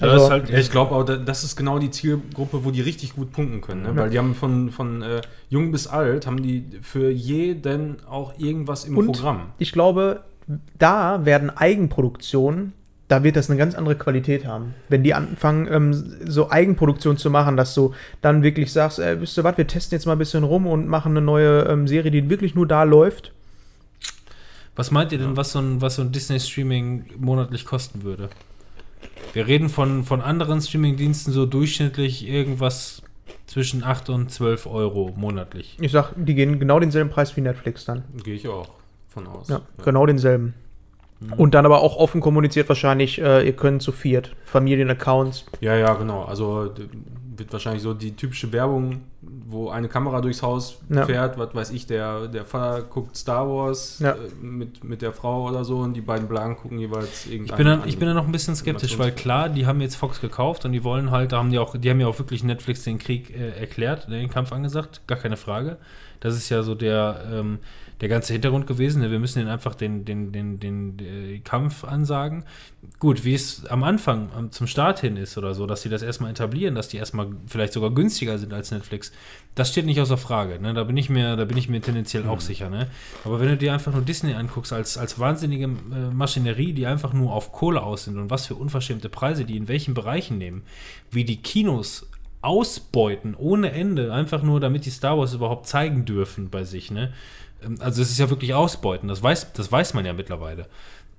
Also- 0.00 0.14
das 0.14 0.22
ist 0.24 0.30
halt, 0.30 0.50
ich 0.50 0.70
glaube 0.70 0.94
auch, 0.94 1.04
das 1.04 1.44
ist 1.44 1.54
genau 1.56 1.78
die 1.78 1.90
Zielgruppe, 1.90 2.64
wo 2.64 2.70
die 2.70 2.80
richtig 2.80 3.14
gut 3.14 3.32
punkten 3.32 3.60
können. 3.60 3.82
Ne? 3.82 3.88
Ja. 3.88 3.96
Weil 3.96 4.10
die 4.10 4.18
haben 4.18 4.34
von, 4.34 4.70
von 4.70 5.02
äh, 5.02 5.20
jung 5.48 5.70
bis 5.70 5.86
alt, 5.86 6.26
haben 6.26 6.42
die 6.42 6.64
für 6.82 7.10
jeden 7.10 8.04
auch 8.06 8.38
irgendwas 8.38 8.84
im 8.84 8.96
Und 8.96 9.06
Programm. 9.06 9.52
ich 9.58 9.72
glaube, 9.72 10.24
da 10.78 11.24
werden 11.24 11.50
Eigenproduktionen, 11.50 12.72
da 13.12 13.22
wird 13.22 13.36
das 13.36 13.50
eine 13.50 13.58
ganz 13.58 13.74
andere 13.74 13.96
Qualität 13.96 14.46
haben. 14.46 14.74
Wenn 14.88 15.02
die 15.02 15.12
anfangen, 15.12 15.68
ähm, 15.70 15.92
so 16.24 16.50
Eigenproduktion 16.50 17.18
zu 17.18 17.28
machen, 17.28 17.58
dass 17.58 17.74
du 17.74 17.92
dann 18.22 18.42
wirklich 18.42 18.72
sagst, 18.72 18.98
äh, 18.98 19.20
wisst 19.20 19.36
ihr 19.36 19.44
was, 19.44 19.58
wir 19.58 19.66
testen 19.66 19.96
jetzt 19.96 20.06
mal 20.06 20.12
ein 20.12 20.18
bisschen 20.18 20.44
rum 20.44 20.66
und 20.66 20.88
machen 20.88 21.12
eine 21.12 21.20
neue 21.20 21.64
ähm, 21.64 21.86
Serie, 21.86 22.10
die 22.10 22.30
wirklich 22.30 22.54
nur 22.54 22.66
da 22.66 22.84
läuft. 22.84 23.32
was 24.76 24.90
meint 24.90 25.12
ihr 25.12 25.18
denn, 25.18 25.36
was 25.36 25.52
so 25.52 25.58
ein, 25.58 25.82
was 25.82 25.96
so 25.96 26.02
ein 26.02 26.10
Disney-Streaming 26.10 27.04
monatlich 27.18 27.66
kosten 27.66 28.02
würde? 28.02 28.30
Wir 29.34 29.46
reden 29.46 29.68
von, 29.68 30.04
von 30.04 30.22
anderen 30.22 30.62
Streaming-Diensten 30.62 31.32
so 31.32 31.44
durchschnittlich 31.44 32.26
irgendwas 32.26 33.02
zwischen 33.46 33.84
8 33.84 34.08
und 34.08 34.30
12 34.30 34.66
Euro 34.66 35.12
monatlich. 35.16 35.76
Ich 35.82 35.92
sag, 35.92 36.14
die 36.16 36.34
gehen 36.34 36.58
genau 36.58 36.80
denselben 36.80 37.10
Preis 37.10 37.36
wie 37.36 37.42
Netflix 37.42 37.84
dann. 37.84 38.04
Gehe 38.24 38.34
ich 38.34 38.48
auch 38.48 38.81
von 39.12 39.26
aus. 39.26 39.48
Ja, 39.48 39.60
genau 39.84 40.06
denselben. 40.06 40.54
Und 41.36 41.54
dann 41.54 41.64
aber 41.66 41.82
auch 41.82 41.96
offen 41.96 42.20
kommuniziert 42.20 42.68
wahrscheinlich, 42.68 43.20
äh, 43.20 43.46
ihr 43.46 43.52
könnt 43.52 43.80
zu 43.80 43.92
viert, 43.92 44.34
Familienaccounts. 44.44 45.44
Ja, 45.60 45.76
ja, 45.76 45.94
genau. 45.94 46.24
Also 46.24 46.70
wird 47.36 47.52
wahrscheinlich 47.52 47.82
so 47.82 47.94
die 47.94 48.14
typische 48.16 48.52
Werbung, 48.52 49.02
wo 49.46 49.70
eine 49.70 49.88
Kamera 49.88 50.20
durchs 50.20 50.42
Haus 50.42 50.78
Ja. 50.90 51.06
fährt, 51.06 51.38
was 51.38 51.54
weiß 51.54 51.70
ich, 51.70 51.86
der, 51.86 52.26
der 52.28 52.44
Vater 52.44 52.82
guckt 52.82 53.16
Star 53.16 53.48
Wars 53.48 54.00
Ja. 54.00 54.12
äh, 54.12 54.16
mit, 54.44 54.82
mit 54.84 55.00
der 55.00 55.12
Frau 55.12 55.48
oder 55.48 55.64
so 55.64 55.78
und 55.78 55.94
die 55.94 56.00
beiden 56.00 56.26
Blagen 56.28 56.56
gucken 56.56 56.78
jeweils 56.78 57.26
Ich 57.26 57.32
irgendeinen 57.32 57.56
bin, 57.56 57.66
dann, 57.66 57.82
an. 57.82 57.88
ich 57.88 57.98
bin 57.98 58.08
da 58.08 58.14
noch 58.14 58.26
ein 58.26 58.32
bisschen 58.32 58.56
skeptisch, 58.56 58.98
weil 58.98 59.12
klar, 59.12 59.48
die 59.48 59.64
haben 59.66 59.80
jetzt 59.80 59.94
Fox 59.96 60.20
gekauft 60.20 60.64
und 60.64 60.72
die 60.72 60.82
wollen 60.84 61.10
halt, 61.12 61.32
da 61.32 61.38
haben 61.38 61.50
die 61.50 61.58
auch, 61.58 61.76
die 61.76 61.88
haben 61.88 62.00
ja 62.00 62.06
auch 62.08 62.18
wirklich 62.18 62.42
Netflix 62.44 62.82
den 62.82 62.98
Krieg 62.98 63.30
äh, 63.30 63.58
erklärt, 63.60 64.10
den 64.10 64.28
Kampf 64.28 64.52
angesagt, 64.52 65.02
gar 65.06 65.18
keine 65.18 65.36
Frage. 65.36 65.76
Das 66.20 66.34
ist 66.36 66.48
ja 66.50 66.62
so 66.62 66.74
der, 66.74 67.24
ähm, 67.32 67.58
der 68.02 68.08
ganze 68.08 68.32
Hintergrund 68.32 68.66
gewesen. 68.66 69.00
ne? 69.00 69.12
Wir 69.12 69.20
müssen 69.20 69.38
den 69.38 69.48
einfach 69.48 69.76
den, 69.76 70.04
den, 70.04 70.32
den, 70.32 70.58
den, 70.58 70.98
äh, 70.98 71.38
Kampf 71.38 71.84
ansagen. 71.84 72.44
Gut, 72.98 73.24
wie 73.24 73.32
es 73.32 73.64
am 73.66 73.84
Anfang 73.84 74.28
am, 74.36 74.50
zum 74.50 74.66
Start 74.66 74.98
hin 74.98 75.16
ist 75.16 75.38
oder 75.38 75.54
so, 75.54 75.66
dass 75.66 75.82
sie 75.82 75.88
das 75.88 76.02
erstmal 76.02 76.32
etablieren, 76.32 76.74
dass 76.74 76.88
die 76.88 76.96
erstmal 76.96 77.28
vielleicht 77.46 77.72
sogar 77.72 77.92
günstiger 77.92 78.38
sind 78.38 78.52
als 78.52 78.72
Netflix, 78.72 79.12
das 79.54 79.68
steht 79.68 79.86
nicht 79.86 80.00
außer 80.00 80.18
Frage. 80.18 80.60
Ne? 80.60 80.74
Da 80.74 80.82
bin 80.82 80.96
ich 80.96 81.10
mir, 81.10 81.36
da 81.36 81.44
bin 81.44 81.56
ich 81.56 81.68
mir 81.68 81.80
tendenziell 81.80 82.26
auch 82.26 82.40
sicher. 82.40 82.68
Ne? 82.68 82.88
Aber 83.24 83.38
wenn 83.38 83.46
du 83.46 83.56
dir 83.56 83.72
einfach 83.72 83.92
nur 83.92 84.02
Disney 84.02 84.34
anguckst 84.34 84.72
als, 84.72 84.98
als 84.98 85.20
wahnsinnige 85.20 85.66
äh, 85.66 86.12
Maschinerie, 86.12 86.72
die 86.72 86.88
einfach 86.88 87.12
nur 87.12 87.32
auf 87.32 87.52
Kohle 87.52 87.84
aus 87.84 88.04
sind 88.04 88.18
und 88.18 88.30
was 88.30 88.46
für 88.46 88.56
unverschämte 88.56 89.10
Preise 89.10 89.44
die 89.44 89.56
in 89.56 89.68
welchen 89.68 89.94
Bereichen 89.94 90.38
nehmen, 90.38 90.64
wie 91.12 91.24
die 91.24 91.40
Kinos 91.40 92.08
ausbeuten 92.40 93.36
ohne 93.36 93.70
Ende, 93.70 94.12
einfach 94.12 94.42
nur 94.42 94.58
damit 94.58 94.84
die 94.84 94.90
Star 94.90 95.16
Wars 95.16 95.32
überhaupt 95.32 95.68
zeigen 95.68 96.04
dürfen 96.04 96.50
bei 96.50 96.64
sich. 96.64 96.90
Ne? 96.90 97.12
Ähm, 97.64 97.76
Also 97.80 98.02
es 98.02 98.10
ist 98.10 98.18
ja 98.18 98.30
wirklich 98.30 98.54
Ausbeuten, 98.54 99.08
das 99.08 99.22
weiß, 99.22 99.52
das 99.54 99.70
weiß 99.70 99.94
man 99.94 100.04
ja 100.04 100.12
mittlerweile. 100.12 100.66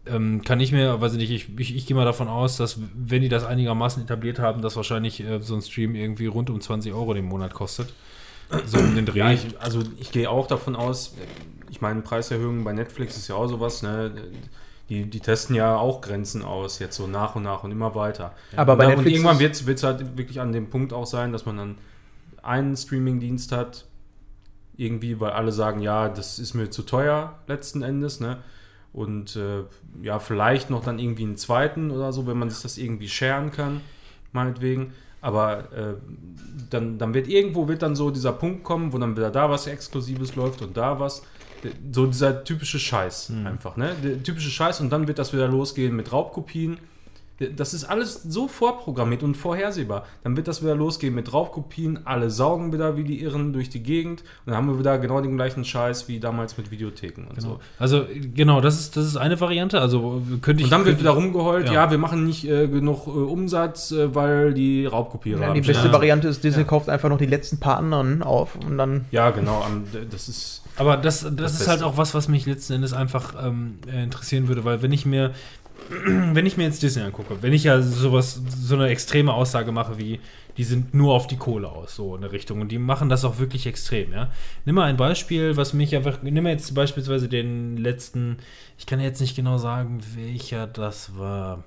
Ähm, 0.05 0.41
kann 0.43 0.59
ich 0.59 0.71
mir, 0.73 0.99
weiß 0.99 1.13
ich 1.13 1.19
nicht, 1.19 1.31
ich, 1.31 1.59
ich, 1.59 1.75
ich 1.77 1.85
gehe 1.85 1.95
mal 1.95 2.03
davon 2.05 2.27
aus, 2.27 2.57
dass 2.57 2.77
wenn 2.93 3.21
die 3.21 3.29
das 3.29 3.45
einigermaßen 3.45 4.03
etabliert 4.03 4.37
haben, 4.39 4.61
dass 4.61 4.75
wahrscheinlich 4.75 5.21
äh, 5.23 5.39
so 5.41 5.55
ein 5.55 5.61
Stream 5.61 5.95
irgendwie 5.95 6.25
rund 6.25 6.49
um 6.49 6.59
20 6.59 6.91
Euro 6.93 7.13
den 7.13 7.25
Monat 7.25 7.53
kostet. 7.53 7.93
So 8.65 8.77
um 8.79 8.95
den 8.95 9.05
Dreh. 9.05 9.19
Ja, 9.19 9.31
ich, 9.31 9.59
also 9.59 9.81
ich 9.97 10.11
gehe 10.11 10.29
auch 10.29 10.45
davon 10.47 10.75
aus, 10.75 11.15
ich 11.71 11.79
meine, 11.81 12.01
Preiserhöhungen 12.01 12.63
bei 12.65 12.73
Netflix 12.73 13.15
ist 13.17 13.29
ja 13.29 13.35
auch 13.35 13.47
sowas, 13.47 13.81
ne? 13.81 14.11
Die, 14.89 15.05
die 15.09 15.19
testen 15.21 15.55
ja 15.55 15.77
auch 15.77 16.01
Grenzen 16.01 16.43
aus, 16.43 16.79
jetzt 16.79 16.97
so 16.97 17.07
nach 17.07 17.35
und 17.35 17.43
nach 17.43 17.63
und 17.63 17.71
immer 17.71 17.95
weiter. 17.95 18.33
Aber 18.57 18.73
und, 18.73 18.77
bei 18.79 18.83
dann, 18.83 18.97
und 18.97 19.05
Netflix 19.05 19.17
irgendwann 19.23 19.39
ist- 19.49 19.65
wird 19.65 19.77
es 19.77 19.83
halt 19.83 20.17
wirklich 20.17 20.41
an 20.41 20.51
dem 20.51 20.69
Punkt 20.69 20.91
auch 20.91 21.05
sein, 21.05 21.31
dass 21.31 21.45
man 21.45 21.55
dann 21.57 21.77
einen 22.43 22.75
Streaming-Dienst 22.75 23.53
hat, 23.53 23.85
irgendwie, 24.77 25.19
weil 25.19 25.31
alle 25.31 25.51
sagen, 25.51 25.81
ja, 25.81 26.09
das 26.09 26.39
ist 26.39 26.53
mir 26.53 26.69
zu 26.69 26.83
teuer 26.83 27.39
letzten 27.47 27.81
Endes, 27.81 28.19
ne? 28.19 28.37
Und 28.91 29.35
äh, 29.35 29.63
ja, 30.03 30.19
vielleicht 30.19 30.69
noch 30.69 30.83
dann 30.83 30.99
irgendwie 30.99 31.23
einen 31.23 31.37
zweiten 31.37 31.89
oder 31.89 32.13
so, 32.13 32.27
wenn 32.27 32.37
man 32.37 32.49
sich 32.49 32.61
das 32.61 32.77
irgendwie 32.77 33.09
scheren 33.09 33.51
kann, 33.51 33.81
meinetwegen. 34.31 34.93
Aber 35.19 35.71
äh, 35.71 35.95
dann, 36.69 36.97
dann 36.97 37.13
wird 37.13 37.27
irgendwo 37.27 37.67
wird 37.67 37.81
dann 37.81 37.95
so 37.95 38.11
dieser 38.11 38.33
Punkt 38.33 38.63
kommen, 38.63 38.93
wo 38.93 38.97
dann 38.97 39.15
wieder 39.15 39.31
da 39.31 39.49
was 39.49 39.67
Exklusives 39.67 40.35
läuft 40.35 40.61
und 40.61 40.77
da 40.77 40.99
was. 40.99 41.23
So 41.91 42.05
dieser 42.05 42.43
typische 42.43 42.77
Scheiß 42.77 43.31
einfach, 43.45 43.77
ne? 43.77 43.95
Der 44.03 44.21
typische 44.21 44.49
Scheiß 44.49 44.81
und 44.81 44.89
dann 44.89 45.07
wird 45.07 45.17
das 45.17 45.31
wieder 45.31 45.47
losgehen 45.47 45.95
mit 45.95 46.11
Raubkopien. 46.11 46.77
Das 47.57 47.73
ist 47.73 47.83
alles 47.85 48.21
so 48.23 48.47
vorprogrammiert 48.47 49.23
und 49.23 49.35
vorhersehbar. 49.35 50.05
Dann 50.23 50.37
wird 50.37 50.47
das 50.47 50.61
wieder 50.61 50.75
losgehen 50.75 51.15
mit 51.15 51.33
Raubkopien, 51.33 52.05
alle 52.05 52.29
saugen 52.29 52.71
wieder 52.71 52.95
wie 52.95 53.03
die 53.03 53.21
Irren 53.21 53.53
durch 53.53 53.69
die 53.69 53.81
Gegend 53.81 54.21
und 54.21 54.27
dann 54.47 54.55
haben 54.55 54.67
wir 54.67 54.77
wieder 54.79 54.97
genau 54.99 55.19
den 55.19 55.35
gleichen 55.35 55.65
Scheiß 55.65 56.07
wie 56.07 56.19
damals 56.19 56.57
mit 56.57 56.69
Videotheken 56.71 57.23
und 57.29 57.41
so. 57.41 57.59
Also 57.79 58.05
genau, 58.35 58.61
das 58.61 58.79
ist, 58.79 58.95
das 58.95 59.05
ist 59.05 59.17
eine 59.17 59.39
Variante. 59.41 59.81
Also 59.81 60.21
könnte 60.41 60.61
ich. 60.61 60.65
Und 60.65 60.71
dann 60.71 60.85
wird 60.85 60.99
wieder 60.99 61.11
rumgeheult, 61.11 61.67
Ja. 61.67 61.73
ja, 61.73 61.91
wir 61.91 61.97
machen 61.97 62.23
nicht 62.25 62.45
äh, 62.45 62.67
genug 62.67 63.07
äh, 63.07 63.09
Umsatz, 63.09 63.91
äh, 63.91 64.13
weil 64.13 64.53
die 64.53 64.85
Raubkopierer 64.85 65.41
Ja, 65.41 65.53
die 65.53 65.61
beste 65.61 65.83
sind. 65.83 65.91
Variante 65.93 66.27
ist, 66.27 66.43
Disney 66.43 66.63
kauft 66.65 66.87
einfach 66.89 67.09
noch 67.09 67.17
die 67.17 67.25
letzten 67.25 67.59
paar 67.59 67.77
anderen 67.77 68.21
auf 68.23 68.55
und 68.55 68.77
dann. 68.77 69.05
Ja, 69.11 69.31
genau, 69.31 69.65
das 70.11 70.29
ist 70.29 70.61
Aber 70.77 70.97
das, 70.97 71.21
das, 71.21 71.35
Das 71.35 71.51
ist 71.53 71.57
Beste. 71.59 71.71
halt 71.71 71.83
auch 71.83 71.97
was, 71.97 72.13
was 72.13 72.27
mich 72.27 72.45
letzten 72.45 72.73
Endes 72.73 72.93
einfach 72.93 73.33
ähm, 73.43 73.79
äh, 73.91 74.03
interessieren 74.03 74.47
würde, 74.47 74.63
weil 74.65 74.81
wenn 74.81 74.91
ich 74.91 75.05
mir, 75.05 75.31
wenn 75.89 76.45
ich 76.45 76.57
mir 76.57 76.63
jetzt 76.63 76.81
Disney 76.83 77.03
angucke, 77.03 77.37
wenn 77.41 77.53
ich 77.53 77.65
ja 77.65 77.81
sowas, 77.81 78.41
so 78.47 78.75
eine 78.75 78.87
extreme 78.87 79.33
Aussage 79.33 79.71
mache 79.71 79.97
wie, 79.97 80.19
die 80.57 80.63
sind 80.63 80.93
nur 80.93 81.13
auf 81.13 81.27
die 81.27 81.37
Kohle 81.37 81.69
aus, 81.69 81.95
so 81.95 82.15
in 82.15 82.21
der 82.21 82.31
Richtung. 82.31 82.61
Und 82.61 82.71
die 82.71 82.77
machen 82.77 83.09
das 83.09 83.25
auch 83.25 83.39
wirklich 83.39 83.65
extrem, 83.65 84.11
ja. 84.13 84.31
Nimm 84.65 84.75
mal 84.75 84.85
ein 84.85 84.97
Beispiel, 84.97 85.57
was 85.57 85.73
mich 85.73 85.95
einfach, 85.95 86.21
nimm 86.21 86.43
mal 86.43 86.51
jetzt 86.51 86.73
beispielsweise 86.75 87.27
den 87.27 87.77
letzten, 87.77 88.37
ich 88.77 88.85
kann 88.85 88.99
jetzt 88.99 89.19
nicht 89.19 89.35
genau 89.35 89.57
sagen, 89.57 90.01
welcher 90.15 90.67
das 90.67 91.17
war. 91.17 91.63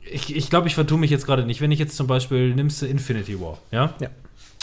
Ich, 0.00 0.34
ich 0.34 0.48
glaube, 0.48 0.68
ich 0.68 0.74
vertue 0.74 0.98
mich 0.98 1.10
jetzt 1.10 1.26
gerade 1.26 1.44
nicht. 1.44 1.60
Wenn 1.60 1.72
ich 1.72 1.78
jetzt 1.78 1.96
zum 1.96 2.06
Beispiel, 2.06 2.54
nimmst 2.54 2.80
du 2.80 2.86
Infinity 2.86 3.40
War, 3.40 3.58
ja? 3.70 3.92
Ja. 4.00 4.08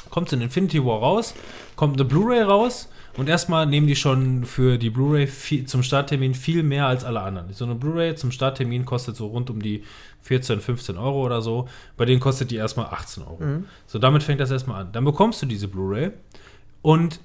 kommt 0.10 0.32
in 0.34 0.42
Infinity 0.42 0.84
War 0.84 1.00
raus, 1.00 1.36
kommt 1.76 1.96
eine 1.96 2.06
Blu-ray 2.06 2.42
raus 2.42 2.90
und 3.18 3.30
erstmal 3.30 3.66
nehmen 3.66 3.88
die 3.88 3.96
schon 3.96 4.46
für 4.46 4.78
die 4.78 4.90
Blu-ray 4.90 5.28
zum 5.66 5.84
Starttermin 5.84 6.34
viel 6.34 6.64
mehr 6.64 6.88
als 6.88 7.04
alle 7.04 7.22
anderen. 7.22 7.54
So 7.54 7.66
eine 7.66 7.76
Blu-ray 7.76 8.16
zum 8.16 8.32
Starttermin 8.32 8.86
kostet 8.86 9.16
so 9.16 9.28
rund 9.28 9.50
um 9.50 9.62
die 9.62 9.84
14, 10.22 10.60
15 10.60 10.98
Euro 10.98 11.26
oder 11.26 11.42
so. 11.42 11.68
Bei 11.98 12.06
denen 12.06 12.20
kostet 12.20 12.52
die 12.52 12.56
erstmal 12.56 12.88
18 12.88 13.24
Euro. 13.24 13.40
So, 13.88 14.00
damit 14.00 14.24
fängt 14.24 14.40
das 14.40 14.52
erstmal 14.52 14.82
an. 14.82 14.92
Dann 14.92 15.06
bekommst 15.06 15.42
du 15.42 15.46
diese 15.46 15.68
Blu-ray 15.68 16.12
und 16.82 17.20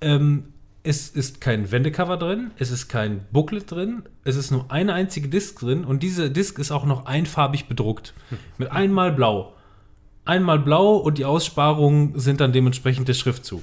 ähm, 0.00 0.52
es 0.82 1.08
ist 1.08 1.40
kein 1.40 1.70
Wendecover 1.70 2.16
drin, 2.16 2.50
es 2.58 2.70
ist 2.70 2.88
kein 2.88 3.24
Booklet 3.30 3.70
drin, 3.70 4.02
es 4.24 4.36
ist 4.36 4.50
nur 4.50 4.70
eine 4.70 4.94
einzige 4.94 5.28
Disc 5.28 5.60
drin 5.60 5.84
und 5.84 6.02
diese 6.02 6.30
Disc 6.30 6.58
ist 6.58 6.72
auch 6.72 6.84
noch 6.84 7.06
einfarbig 7.06 7.68
bedruckt. 7.68 8.14
Mit 8.58 8.70
einmal 8.70 9.12
blau 9.12 9.54
einmal 10.24 10.58
blau 10.58 10.96
und 10.96 11.18
die 11.18 11.24
Aussparungen 11.24 12.18
sind 12.18 12.40
dann 12.40 12.52
dementsprechend 12.52 13.08
der 13.08 13.14
Schriftzug. 13.14 13.62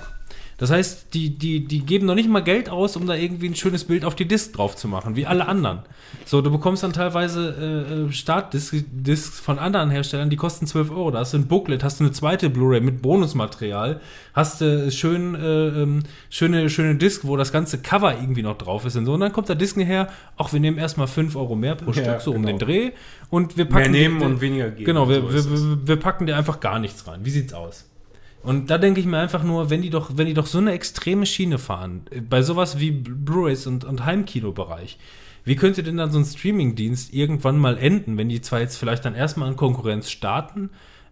Das 0.60 0.72
heißt, 0.72 1.14
die, 1.14 1.38
die, 1.38 1.66
die 1.66 1.80
geben 1.80 2.06
noch 2.06 2.16
nicht 2.16 2.30
mal 2.30 2.42
Geld 2.44 2.70
aus, 2.70 2.98
um 2.98 3.08
da 3.08 3.16
irgendwie 3.16 3.48
ein 3.48 3.56
schönes 3.56 3.86
Bild 3.86 4.04
auf 4.04 4.14
die 4.14 4.28
Disk 4.28 4.54
drauf 4.54 4.76
zu 4.76 4.90
machen, 4.90 5.16
wie 5.16 5.26
alle 5.26 5.48
anderen. 5.48 5.80
So, 6.26 6.42
du 6.42 6.52
bekommst 6.52 6.84
dann 6.84 6.92
teilweise 6.92 7.56
äh, 7.88 7.94
äh, 8.08 8.12
Startdiscs 8.12 8.84
Discs 8.92 9.40
von 9.40 9.58
anderen 9.58 9.90
Herstellern, 9.90 10.30
die 10.30 10.36
kosten 10.36 10.68
12 10.68 10.92
Euro. 10.92 11.12
Da 11.12 11.20
hast 11.20 11.34
du 11.34 11.38
ein 11.38 11.48
Booklet, 11.48 11.82
hast 11.84 12.02
du 12.02 12.04
eine 12.04 12.12
zweite 12.12 12.50
Blu-ray 12.50 12.82
mit 12.82 13.02
Bonusmaterial, 13.02 14.02
hast 14.34 14.60
du 14.60 14.92
schön, 14.92 15.34
äh, 15.36 15.68
ähm, 15.82 16.04
schöne, 16.30 16.70
schöne 16.70 16.96
Disc, 16.96 17.22
wo 17.24 17.38
das 17.38 17.54
ganze 17.54 17.82
Cover 17.82 18.14
irgendwie 18.14 18.44
noch 18.44 18.58
drauf 18.58 18.86
ist 18.86 18.98
und 18.98 19.06
so. 19.06 19.14
Und 19.14 19.22
dann 19.22 19.32
kommt 19.32 19.48
der 19.48 19.56
Disney 19.56 19.86
her, 19.86 20.10
auch 20.36 20.52
wir 20.52 20.60
nehmen 20.60 20.78
erstmal 20.78 21.08
5 21.08 21.38
Euro 21.38 21.56
mehr 21.56 21.76
pro 21.76 21.92
Ja, 21.92 22.04
Stück, 22.04 22.22
so 22.22 22.32
um 22.32 22.42
genau. 22.44 22.58
den 22.58 22.68
Dreh. 22.68 22.92
Und 23.30 23.56
wir 23.56 23.64
mehr 23.64 23.74
packen 23.74 23.92
nehmen 23.92 24.20
die- 24.20 24.26
und 24.26 24.42
weniger 24.42 24.70
geben. 24.72 24.86
Genau, 24.86 25.08
wir, 25.08 25.22
So 25.22 25.34
wir, 25.34 25.52
wir, 25.52 25.88
wir 25.88 25.96
packen 25.96 26.26
dir 26.26 26.36
einfach 26.36 26.60
gar 26.60 26.80
nichts 26.80 27.08
rein. 27.08 27.22
Wie 27.24 27.30
sieht's 27.30 27.54
aus? 27.54 27.86
Und 28.42 28.70
da 28.70 28.78
denke 28.78 29.00
ich 29.00 29.06
mir 29.06 29.18
einfach 29.18 29.44
nur, 29.44 29.70
wenn 29.70 29.82
die 29.82 29.90
doch, 29.90 30.12
wenn 30.16 30.28
die 30.28 30.34
doch 30.34 30.46
so 30.46 30.60
eine 30.60 30.72
extreme 30.72 31.26
Schiene 31.26 31.58
fahren, 31.58 32.04
äh, 32.10 32.22
bei 32.22 32.42
sowas 32.42 32.80
wie 32.80 32.92
Blu-rays 32.92 33.68
und, 33.68 33.84
und 33.84 34.06
Heimkinobereich, 34.06 34.98
wie 35.44 35.56
könnte 35.56 35.84
denn 35.84 35.98
dann 35.98 36.12
so 36.12 36.20
ein 36.20 36.26
Streamingdienst 36.26 37.14
irgendwann 37.14 37.58
mal 37.58 37.78
enden, 37.78 38.18
wenn 38.18 38.30
die 38.30 38.42
zwar 38.42 38.60
jetzt 38.60 38.78
vielleicht 38.78 39.06
dann 39.06 39.16
erstmal 39.16 39.50
in 39.50 39.56
Konkurrenz 39.56 40.10
starten, 40.10 40.70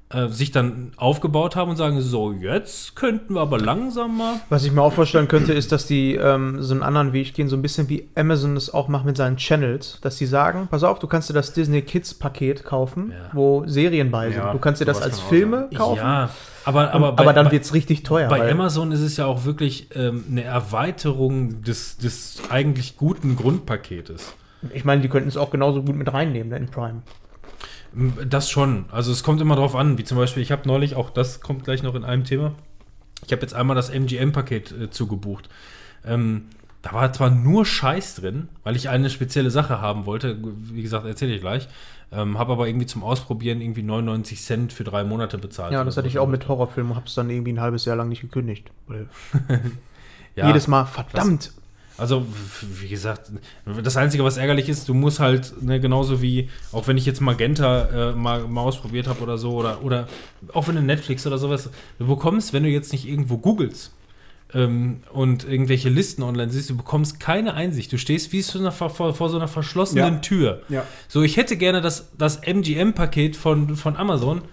äh, 0.09 0.29
sich 0.29 0.51
dann 0.51 0.93
aufgebaut 0.95 1.57
haben 1.57 1.69
und 1.71 1.75
sagen, 1.75 1.99
so, 2.01 2.31
jetzt 2.31 2.95
könnten 2.95 3.33
wir 3.33 3.41
aber 3.41 3.59
langsam 3.59 4.17
mal. 4.17 4.35
Was 4.49 4.63
ich 4.63 4.71
mir 4.71 4.81
auch 4.81 4.93
vorstellen 4.93 5.27
könnte, 5.27 5.51
ist, 5.51 5.73
dass 5.73 5.85
die 5.85 6.15
ähm, 6.15 6.61
so 6.61 6.73
einen 6.73 6.81
anderen 6.83 7.11
Weg 7.11 7.33
gehen, 7.33 7.49
so 7.49 7.57
ein 7.57 7.61
bisschen 7.61 7.89
wie 7.89 8.07
Amazon 8.15 8.55
es 8.55 8.73
auch 8.73 8.87
macht 8.87 9.03
mit 9.05 9.17
seinen 9.17 9.35
Channels, 9.35 9.99
dass 10.01 10.15
die 10.15 10.25
sagen, 10.25 10.67
pass 10.71 10.83
auf, 10.83 10.99
du 10.99 11.07
kannst 11.07 11.29
dir 11.29 11.33
das 11.33 11.51
Disney 11.51 11.81
Kids 11.81 12.13
Paket 12.13 12.63
kaufen, 12.63 13.11
Ja. 13.11 13.29
wo 13.33 13.63
Serien 13.67 14.09
bei 14.09 14.29
sind. 14.29 14.37
Ja, 14.37 14.53
du 14.53 14.59
kannst 14.59 14.79
dir 14.79 14.85
das 14.85 15.01
als 15.01 15.19
Filme 15.19 15.69
kaufen, 15.75 15.97
Ja, 15.97 16.29
aber, 16.63 16.93
aber, 16.93 17.07
aber, 17.09 17.23
bei- 17.25 17.33
dann 17.33 17.47
bei- 17.47 17.51
wird 17.51 17.63
es 17.65 17.73
richtig 17.73 18.03
teuer. 18.03 18.29
Bei 18.29 18.39
weil- 18.39 18.51
Amazon 18.51 18.93
ist 18.93 19.01
es 19.01 19.17
ja 19.17 19.25
auch 19.25 19.43
wirklich 19.43 19.89
ähm, 19.93 20.23
eine 20.31 20.43
Erweiterung 20.43 21.61
des, 21.63 21.97
des 21.97 22.41
eigentlich 22.49 22.95
guten 22.95 23.35
Grundpaketes. 23.35 24.33
Ich 24.73 24.85
meine, 24.85 25.01
die 25.01 25.09
könnten 25.09 25.27
es 25.29 25.37
auch 25.37 25.51
genauso 25.51 25.83
gut 25.83 25.95
mit 25.95 26.11
reinnehmen, 26.11 26.49
ne, 26.49 26.57
in 26.57 26.67
Prime. 26.67 27.01
Das 28.29 28.49
schon. 28.49 28.85
Also 28.91 29.11
es 29.11 29.23
kommt 29.23 29.41
immer 29.41 29.55
drauf 29.55 29.75
an, 29.75 29.97
wie 29.97 30.03
zum 30.03 30.17
Beispiel, 30.17 30.43
ich 30.43 30.51
habe 30.51 30.67
neulich, 30.67 30.95
auch 30.95 31.09
das 31.09 31.41
kommt 31.41 31.63
gleich 31.63 31.83
noch 31.83 31.95
in 31.95 32.03
einem 32.03 32.23
Thema, 32.23 32.53
ich 33.25 33.31
habe 33.31 33.41
jetzt 33.41 33.53
einmal 33.53 33.75
das 33.75 33.89
MGM-Paket 33.89 34.71
äh, 34.71 34.89
zugebucht. 34.89 35.49
Ähm, 36.05 36.45
da 36.83 36.93
war 36.93 37.11
zwar 37.11 37.31
nur 37.31 37.65
Scheiß 37.65 38.15
drin, 38.15 38.49
weil 38.63 38.75
ich 38.75 38.89
eine 38.89 39.09
spezielle 39.09 39.49
Sache 39.49 39.81
haben 39.81 40.05
wollte, 40.05 40.37
wie 40.41 40.83
gesagt, 40.83 41.05
erzähle 41.05 41.33
ich 41.33 41.41
gleich, 41.41 41.67
ähm, 42.11 42.37
habe 42.37 42.53
aber 42.53 42.67
irgendwie 42.67 42.85
zum 42.85 43.03
Ausprobieren 43.03 43.61
irgendwie 43.61 43.83
99 43.83 44.41
Cent 44.41 44.73
für 44.73 44.83
drei 44.83 45.03
Monate 45.03 45.37
bezahlt. 45.37 45.73
Ja, 45.73 45.83
das 45.83 45.97
hatte 45.97 46.07
so. 46.07 46.11
ich 46.11 46.19
auch 46.19 46.27
mit 46.27 46.47
Horrorfilmen, 46.47 46.95
hab's 46.95 47.15
dann 47.15 47.29
irgendwie 47.29 47.53
ein 47.53 47.61
halbes 47.61 47.85
Jahr 47.85 47.95
lang 47.95 48.09
nicht 48.09 48.21
gekündigt. 48.21 48.71
Ja, 50.37 50.45
Jedes 50.45 50.67
Mal, 50.67 50.85
verdammt. 50.85 51.51
Also, 51.97 52.25
wie 52.61 52.89
gesagt, 52.89 53.31
das 53.83 53.97
Einzige, 53.97 54.23
was 54.23 54.37
ärgerlich 54.37 54.69
ist, 54.69 54.87
du 54.87 54.93
musst 54.93 55.19
halt, 55.19 55.61
ne, 55.63 55.79
genauso 55.79 56.21
wie, 56.21 56.49
auch 56.71 56.87
wenn 56.87 56.95
ich 56.95 57.07
jetzt 57.07 57.21
Magenta 57.21 58.11
äh, 58.11 58.13
mal, 58.13 58.47
mal 58.47 58.61
ausprobiert 58.61 59.07
habe 59.07 59.21
oder 59.21 59.39
so, 59.39 59.53
oder, 59.53 59.83
oder 59.83 60.07
auch 60.53 60.67
wenn 60.67 60.75
du 60.75 60.81
Netflix 60.83 61.25
oder 61.25 61.39
sowas, 61.39 61.69
du 61.97 62.05
bekommst, 62.05 62.53
wenn 62.53 62.61
du 62.63 62.69
jetzt 62.69 62.91
nicht 62.91 63.07
irgendwo 63.07 63.37
googelst 63.39 63.91
ähm, 64.53 65.01
und 65.11 65.43
irgendwelche 65.49 65.89
Listen 65.89 66.21
online 66.21 66.51
siehst, 66.51 66.69
du 66.69 66.77
bekommst 66.77 67.19
keine 67.19 67.55
Einsicht. 67.55 67.91
Du 67.91 67.97
stehst 67.97 68.31
wie 68.31 68.43
so 68.43 68.59
einer, 68.59 68.71
vor, 68.71 68.91
vor 68.91 69.29
so 69.29 69.37
einer 69.37 69.47
verschlossenen 69.47 70.13
Ja. 70.15 70.19
Tür. 70.19 70.61
Ja. 70.69 70.83
So, 71.07 71.23
ich 71.23 71.35
hätte 71.35 71.57
gerne 71.57 71.81
das, 71.81 72.09
das 72.17 72.37
MGM-Paket 72.43 73.35
von, 73.35 73.75
von 73.75 73.97
Amazon. 73.97 74.43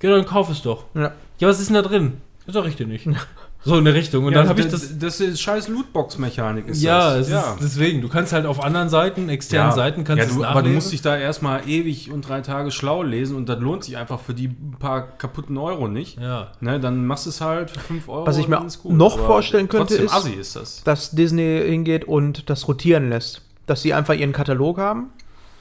Ja, 0.00 0.10
dann 0.10 0.26
kauf 0.26 0.48
es 0.48 0.62
doch. 0.62 0.84
Ja. 0.94 1.12
Ja, 1.40 1.48
was 1.48 1.58
ist 1.58 1.68
denn 1.68 1.74
da 1.74 1.82
drin? 1.82 2.14
Das 2.46 2.54
sag 2.54 2.66
ich 2.66 2.76
dir 2.76 2.86
nicht. 2.86 3.08
So 3.66 3.76
in 3.78 3.84
der 3.84 3.94
Richtung. 3.94 4.24
Und 4.24 4.32
ja, 4.32 4.38
dann 4.38 4.48
habe 4.48 4.60
ich 4.60 4.68
das, 4.68 4.98
das. 4.98 5.20
ist 5.20 5.40
scheiß 5.40 5.68
Lootbox-Mechanik. 5.68 6.68
Ist 6.68 6.82
Ja, 6.82 7.16
das. 7.16 7.28
es 7.28 7.34
Ist, 7.34 7.44
deswegen. 7.60 8.00
Du 8.00 8.08
kannst 8.08 8.32
halt 8.32 8.46
auf 8.46 8.62
anderen 8.62 8.88
Seiten, 8.88 9.28
externen 9.28 9.72
Seiten, 9.72 10.04
kannst 10.04 10.24
ja, 10.24 10.30
es 10.30 10.36
du, 10.36 10.44
aber 10.44 10.62
du 10.62 10.70
musst 10.70 10.92
dich 10.92 11.02
da 11.02 11.16
erstmal 11.16 11.68
ewig 11.68 12.10
und 12.12 12.28
drei 12.28 12.40
Tage 12.42 12.70
schlau 12.70 13.02
lesen 13.02 13.36
und 13.36 13.48
das 13.48 13.58
lohnt 13.60 13.84
sich 13.84 13.96
einfach 13.96 14.20
für 14.20 14.34
die 14.34 14.48
paar 14.78 15.02
kaputten 15.18 15.58
Euro 15.58 15.88
nicht. 15.88 16.18
ja. 16.20 16.52
Ne, 16.60 16.78
dann 16.80 17.06
machst 17.06 17.26
du 17.26 17.30
es 17.30 17.40
halt 17.40 17.70
für 17.70 17.80
5 17.80 18.08
Euro. 18.08 18.26
Was 18.26 18.38
ich 18.38 18.48
mir 18.48 18.64
gut. 18.82 18.92
noch 18.92 19.18
Aber 19.18 19.26
vorstellen 19.26 19.68
könnte, 19.68 19.96
ist- 19.96 20.14
ist 20.38 20.56
das. 20.56 20.84
Dass 20.84 21.10
Disney 21.10 21.62
hingeht 21.66 22.04
und 22.04 22.48
das 22.48 22.68
rotieren 22.68 23.10
lässt. 23.10 23.42
Dass 23.66 23.82
sie 23.82 23.92
einfach 23.94 24.14
ihren 24.14 24.32
Katalog 24.32 24.78
haben 24.78 25.10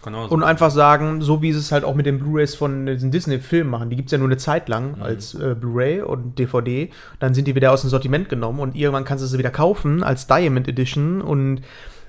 Genau 0.05 0.27
und 0.27 0.43
einfach 0.43 0.69
sagen, 0.69 1.21
so 1.21 1.41
wie 1.41 1.51
sie 1.51 1.59
es 1.59 1.71
halt 1.71 1.83
auch 1.83 1.95
mit 1.95 2.05
den 2.05 2.19
Blu-Rays 2.19 2.53
von 2.55 2.85
diesen 2.85 3.11
Disney-Filmen 3.11 3.69
machen. 3.69 3.89
Die 3.89 3.95
gibt 3.95 4.07
es 4.07 4.11
ja 4.11 4.17
nur 4.19 4.27
eine 4.27 4.37
Zeit 4.37 4.69
lang 4.69 5.01
als 5.01 5.33
äh, 5.33 5.55
Blu-ray 5.59 6.01
und 6.01 6.37
DVD. 6.37 6.91
Dann 7.19 7.33
sind 7.33 7.47
die 7.47 7.55
wieder 7.55 7.71
aus 7.71 7.81
dem 7.81 7.89
Sortiment 7.89 8.29
genommen 8.29 8.59
und 8.59 8.75
irgendwann 8.75 9.03
kannst 9.03 9.23
du 9.23 9.27
sie 9.27 9.39
wieder 9.39 9.49
kaufen 9.49 10.03
als 10.03 10.27
Diamond 10.27 10.67
Edition. 10.67 11.21
Und 11.21 11.61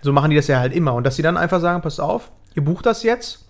so 0.02 0.12
machen 0.12 0.30
die 0.30 0.36
das 0.36 0.46
ja 0.46 0.58
halt 0.58 0.74
immer. 0.74 0.94
Und 0.94 1.04
dass 1.04 1.16
sie 1.16 1.22
dann 1.22 1.36
einfach 1.36 1.60
sagen, 1.60 1.82
passt 1.82 2.00
auf, 2.00 2.30
ihr 2.54 2.64
bucht 2.64 2.84
das 2.86 3.02
jetzt. 3.02 3.46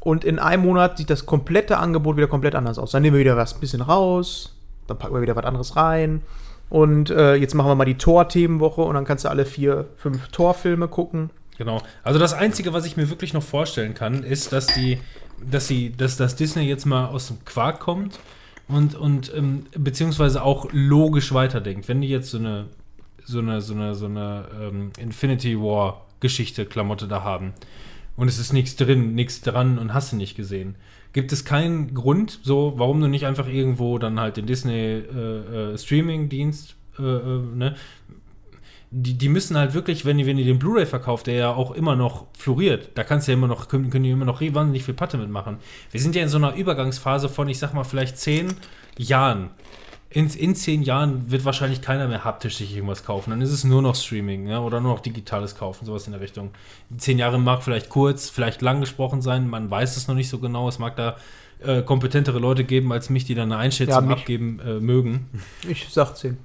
Und 0.00 0.24
in 0.24 0.38
einem 0.38 0.64
Monat 0.64 0.98
sieht 0.98 1.10
das 1.10 1.26
komplette 1.26 1.78
Angebot 1.78 2.16
wieder 2.16 2.28
komplett 2.28 2.54
anders 2.54 2.78
aus. 2.78 2.90
Dann 2.90 3.02
nehmen 3.02 3.16
wir 3.16 3.20
wieder 3.20 3.36
was 3.36 3.54
ein 3.54 3.60
bisschen 3.60 3.82
raus, 3.82 4.56
dann 4.86 4.98
packen 4.98 5.14
wir 5.14 5.22
wieder 5.22 5.36
was 5.36 5.44
anderes 5.44 5.76
rein. 5.76 6.22
Und 6.70 7.10
äh, 7.10 7.34
jetzt 7.34 7.54
machen 7.54 7.70
wir 7.70 7.74
mal 7.74 7.84
die 7.84 7.96
Tor-Themenwoche 7.96 8.82
und 8.82 8.94
dann 8.94 9.04
kannst 9.04 9.24
du 9.24 9.28
alle 9.28 9.46
vier, 9.46 9.86
fünf 9.96 10.28
Tor-Filme 10.28 10.88
gucken. 10.88 11.30
Genau. 11.58 11.82
Also 12.04 12.20
das 12.20 12.32
Einzige, 12.32 12.72
was 12.72 12.86
ich 12.86 12.96
mir 12.96 13.10
wirklich 13.10 13.34
noch 13.34 13.42
vorstellen 13.42 13.92
kann, 13.92 14.22
ist, 14.22 14.52
dass 14.52 14.68
die, 14.68 14.98
dass 15.44 15.66
sie, 15.66 15.90
dass 15.90 16.16
das 16.16 16.36
Disney 16.36 16.62
jetzt 16.62 16.86
mal 16.86 17.06
aus 17.06 17.26
dem 17.26 17.44
Quark 17.44 17.80
kommt 17.80 18.20
und, 18.68 18.94
und 18.94 19.32
ähm, 19.34 19.66
beziehungsweise 19.76 20.42
auch 20.42 20.68
logisch 20.72 21.34
weiterdenkt. 21.34 21.88
Wenn 21.88 22.00
die 22.00 22.08
jetzt 22.08 22.30
so 22.30 22.38
eine, 22.38 22.66
so 23.24 23.40
eine, 23.40 23.60
so 23.60 23.74
eine, 23.74 23.94
so 23.96 24.06
eine 24.06 24.44
ähm, 24.60 24.92
Infinity 24.98 25.58
War 25.58 26.06
Geschichte, 26.20 26.64
Klamotte 26.64 27.08
da 27.08 27.24
haben 27.24 27.52
und 28.16 28.28
es 28.28 28.38
ist 28.38 28.52
nichts 28.52 28.76
drin, 28.76 29.14
nichts 29.14 29.40
dran 29.40 29.78
und 29.78 29.92
hast 29.92 30.12
du 30.12 30.16
nicht 30.16 30.36
gesehen. 30.36 30.76
Gibt 31.12 31.32
es 31.32 31.44
keinen 31.44 31.92
Grund, 31.94 32.38
so, 32.42 32.74
warum 32.76 33.00
du 33.00 33.08
nicht 33.08 33.26
einfach 33.26 33.48
irgendwo 33.48 33.98
dann 33.98 34.20
halt 34.20 34.36
den 34.36 34.46
Disney 34.46 34.74
äh, 34.74 35.72
äh, 35.72 35.78
Streaming-Dienst, 35.78 36.76
äh, 36.98 37.02
äh, 37.02 37.38
ne, 37.54 37.76
die, 38.90 39.18
die 39.18 39.28
müssen 39.28 39.56
halt 39.56 39.74
wirklich, 39.74 40.04
wenn 40.04 40.18
die, 40.18 40.26
wenn 40.26 40.36
die 40.36 40.44
den 40.44 40.58
Blu-ray 40.58 40.86
verkauft, 40.86 41.26
der 41.26 41.34
ja 41.34 41.54
auch 41.54 41.72
immer 41.72 41.94
noch 41.94 42.26
floriert, 42.36 42.90
da 42.94 43.04
kannst 43.04 43.28
du 43.28 43.32
ja 43.32 43.38
immer 43.38 43.46
noch, 43.46 43.68
können, 43.68 43.90
können 43.90 44.04
die 44.04 44.10
immer 44.10 44.24
noch 44.24 44.40
wahnsinnig 44.40 44.84
viel 44.84 44.94
Patte 44.94 45.18
mitmachen. 45.18 45.58
Wir 45.90 46.00
sind 46.00 46.14
ja 46.14 46.22
in 46.22 46.28
so 46.28 46.38
einer 46.38 46.54
Übergangsphase 46.54 47.28
von, 47.28 47.48
ich 47.48 47.58
sag 47.58 47.74
mal, 47.74 47.84
vielleicht 47.84 48.16
zehn 48.18 48.54
Jahren. 48.96 49.50
in, 50.10 50.28
in 50.30 50.54
zehn 50.54 50.82
Jahren 50.82 51.30
wird 51.30 51.44
wahrscheinlich 51.44 51.82
keiner 51.82 52.08
mehr 52.08 52.24
haptisch 52.24 52.56
sich 52.56 52.74
irgendwas 52.74 53.04
kaufen. 53.04 53.30
Dann 53.30 53.42
ist 53.42 53.52
es 53.52 53.64
nur 53.64 53.82
noch 53.82 53.94
Streaming 53.94 54.48
ja, 54.48 54.60
oder 54.60 54.80
nur 54.80 54.94
noch 54.94 55.00
digitales 55.00 55.54
Kaufen, 55.54 55.84
sowas 55.84 56.06
in 56.06 56.12
der 56.12 56.22
Richtung. 56.22 56.50
Zehn 56.96 57.18
Jahren 57.18 57.44
mag 57.44 57.62
vielleicht 57.62 57.90
kurz, 57.90 58.30
vielleicht 58.30 58.62
lang 58.62 58.80
gesprochen 58.80 59.20
sein, 59.20 59.48
man 59.48 59.70
weiß 59.70 59.98
es 59.98 60.08
noch 60.08 60.14
nicht 60.14 60.30
so 60.30 60.38
genau. 60.38 60.66
Es 60.66 60.78
mag 60.78 60.96
da 60.96 61.16
äh, 61.60 61.82
kompetentere 61.82 62.38
Leute 62.38 62.64
geben 62.64 62.90
als 62.92 63.10
mich, 63.10 63.24
die 63.24 63.34
dann 63.34 63.52
eine 63.52 63.60
Einschätzung 63.60 64.08
Ja, 64.08 64.16
abgeben 64.16 64.60
äh, 64.60 64.80
mögen. 64.80 65.28
Ich 65.68 65.88
sag 65.90 66.14
10. 66.14 66.38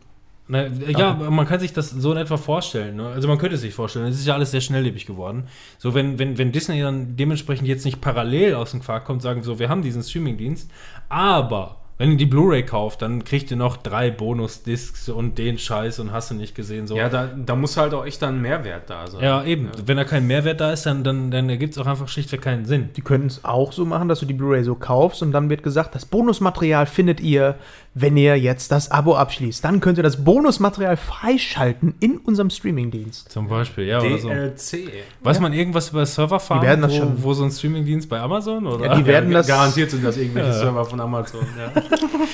Na, 0.47 0.67
ja, 0.67 1.11
aber 1.11 1.31
man 1.31 1.45
kann 1.45 1.61
sich 1.61 1.71
das 1.71 1.89
so 1.89 2.11
in 2.11 2.17
etwa 2.17 2.35
vorstellen. 2.35 2.97
Ne? 2.97 3.07
Also 3.07 3.29
man 3.29 3.37
könnte 3.37 3.55
es 3.55 3.61
sich 3.61 3.73
vorstellen. 3.73 4.07
Es 4.07 4.19
ist 4.19 4.27
ja 4.27 4.33
alles 4.33 4.51
sehr 4.51 4.59
schnelllebig 4.59 5.05
geworden. 5.05 5.47
So, 5.77 5.93
wenn, 5.93 6.19
wenn, 6.19 6.37
wenn 6.37 6.51
Disney 6.51 6.81
dann 6.81 7.15
dementsprechend 7.15 7.67
jetzt 7.67 7.85
nicht 7.85 8.01
parallel 8.01 8.55
aus 8.55 8.71
dem 8.71 8.81
Quark 8.81 9.05
kommt, 9.05 9.21
sagen 9.21 9.41
so, 9.43 9.57
wir 9.59 9.69
haben 9.69 9.81
diesen 9.81 10.03
Streamingdienst, 10.03 10.69
aber 11.07 11.82
wenn 11.97 12.11
ihr 12.11 12.17
die 12.17 12.25
Blu-ray 12.25 12.63
kauft, 12.63 13.01
dann 13.03 13.23
kriegt 13.23 13.51
ihr 13.51 13.57
noch 13.57 13.77
drei 13.77 14.09
Bonus-Discs 14.11 15.09
und 15.09 15.37
den 15.37 15.57
Scheiß 15.57 15.99
und 15.99 16.11
hast 16.11 16.31
du 16.31 16.35
nicht 16.35 16.55
gesehen. 16.55 16.87
So. 16.87 16.95
Ja, 16.97 17.07
da, 17.07 17.27
da 17.27 17.55
muss 17.55 17.77
halt 17.77 17.93
auch 17.93 18.05
echt 18.05 18.21
dann 18.21 18.41
Mehrwert 18.41 18.89
da 18.89 19.07
sein. 19.07 19.23
Ja, 19.23 19.43
eben. 19.43 19.69
Wenn 19.85 19.97
da 19.97 20.03
kein 20.03 20.25
Mehrwert 20.25 20.59
da 20.59 20.71
ist, 20.73 20.85
dann, 20.85 21.03
dann, 21.03 21.29
dann 21.31 21.49
ergibt 21.49 21.73
es 21.73 21.77
auch 21.79 21.85
einfach 21.85 22.07
schlichtweg 22.07 22.41
keinen 22.41 22.65
Sinn. 22.65 22.89
Die 22.95 23.01
könnten 23.01 23.27
es 23.27 23.45
auch 23.45 23.71
so 23.71 23.85
machen, 23.85 24.09
dass 24.09 24.19
du 24.19 24.25
die 24.25 24.33
Blu-ray 24.33 24.63
so 24.63 24.75
kaufst 24.75 25.21
und 25.21 25.31
dann 25.31 25.49
wird 25.49 25.61
gesagt, 25.63 25.93
das 25.95 26.05
Bonusmaterial 26.05 26.87
findet 26.87 27.19
ihr, 27.21 27.55
wenn 27.93 28.17
ihr 28.17 28.39
jetzt 28.39 28.71
das 28.71 28.89
Abo 28.89 29.15
abschließt. 29.15 29.63
Dann 29.63 29.79
könnt 29.79 29.97
ihr 29.99 30.03
das 30.03 30.23
Bonusmaterial 30.23 30.97
freischalten 30.97 31.93
in 31.99 32.17
unserem 32.17 32.49
Streamingdienst. 32.49 33.31
Zum 33.31 33.47
Beispiel, 33.47 33.85
ja, 33.85 33.99
oder 34.01 34.17
so. 34.17 34.29
DLC. 34.29 34.89
Weiß 35.21 35.39
man 35.39 35.53
irgendwas 35.53 35.89
über 35.89 36.03
Serverfarmen, 36.05 36.63
Die 36.63 36.67
werden 36.67 36.81
das 36.81 36.91
wo, 36.91 36.97
schon- 36.97 37.23
wo 37.23 37.33
so 37.33 37.43
ein 37.43 37.51
Streamingdienst 37.51 38.09
bei 38.09 38.19
Amazon? 38.19 38.65
Oder? 38.65 38.85
Ja, 38.87 38.95
die 38.95 39.05
werden 39.05 39.31
das. 39.31 39.47
Garantiert 39.47 39.91
sind 39.91 40.03
das 40.03 40.17
irgendwelche 40.17 40.53
Server 40.53 40.83
von 40.85 40.99
Amazon. 40.99 41.41
Ja. 41.57 41.82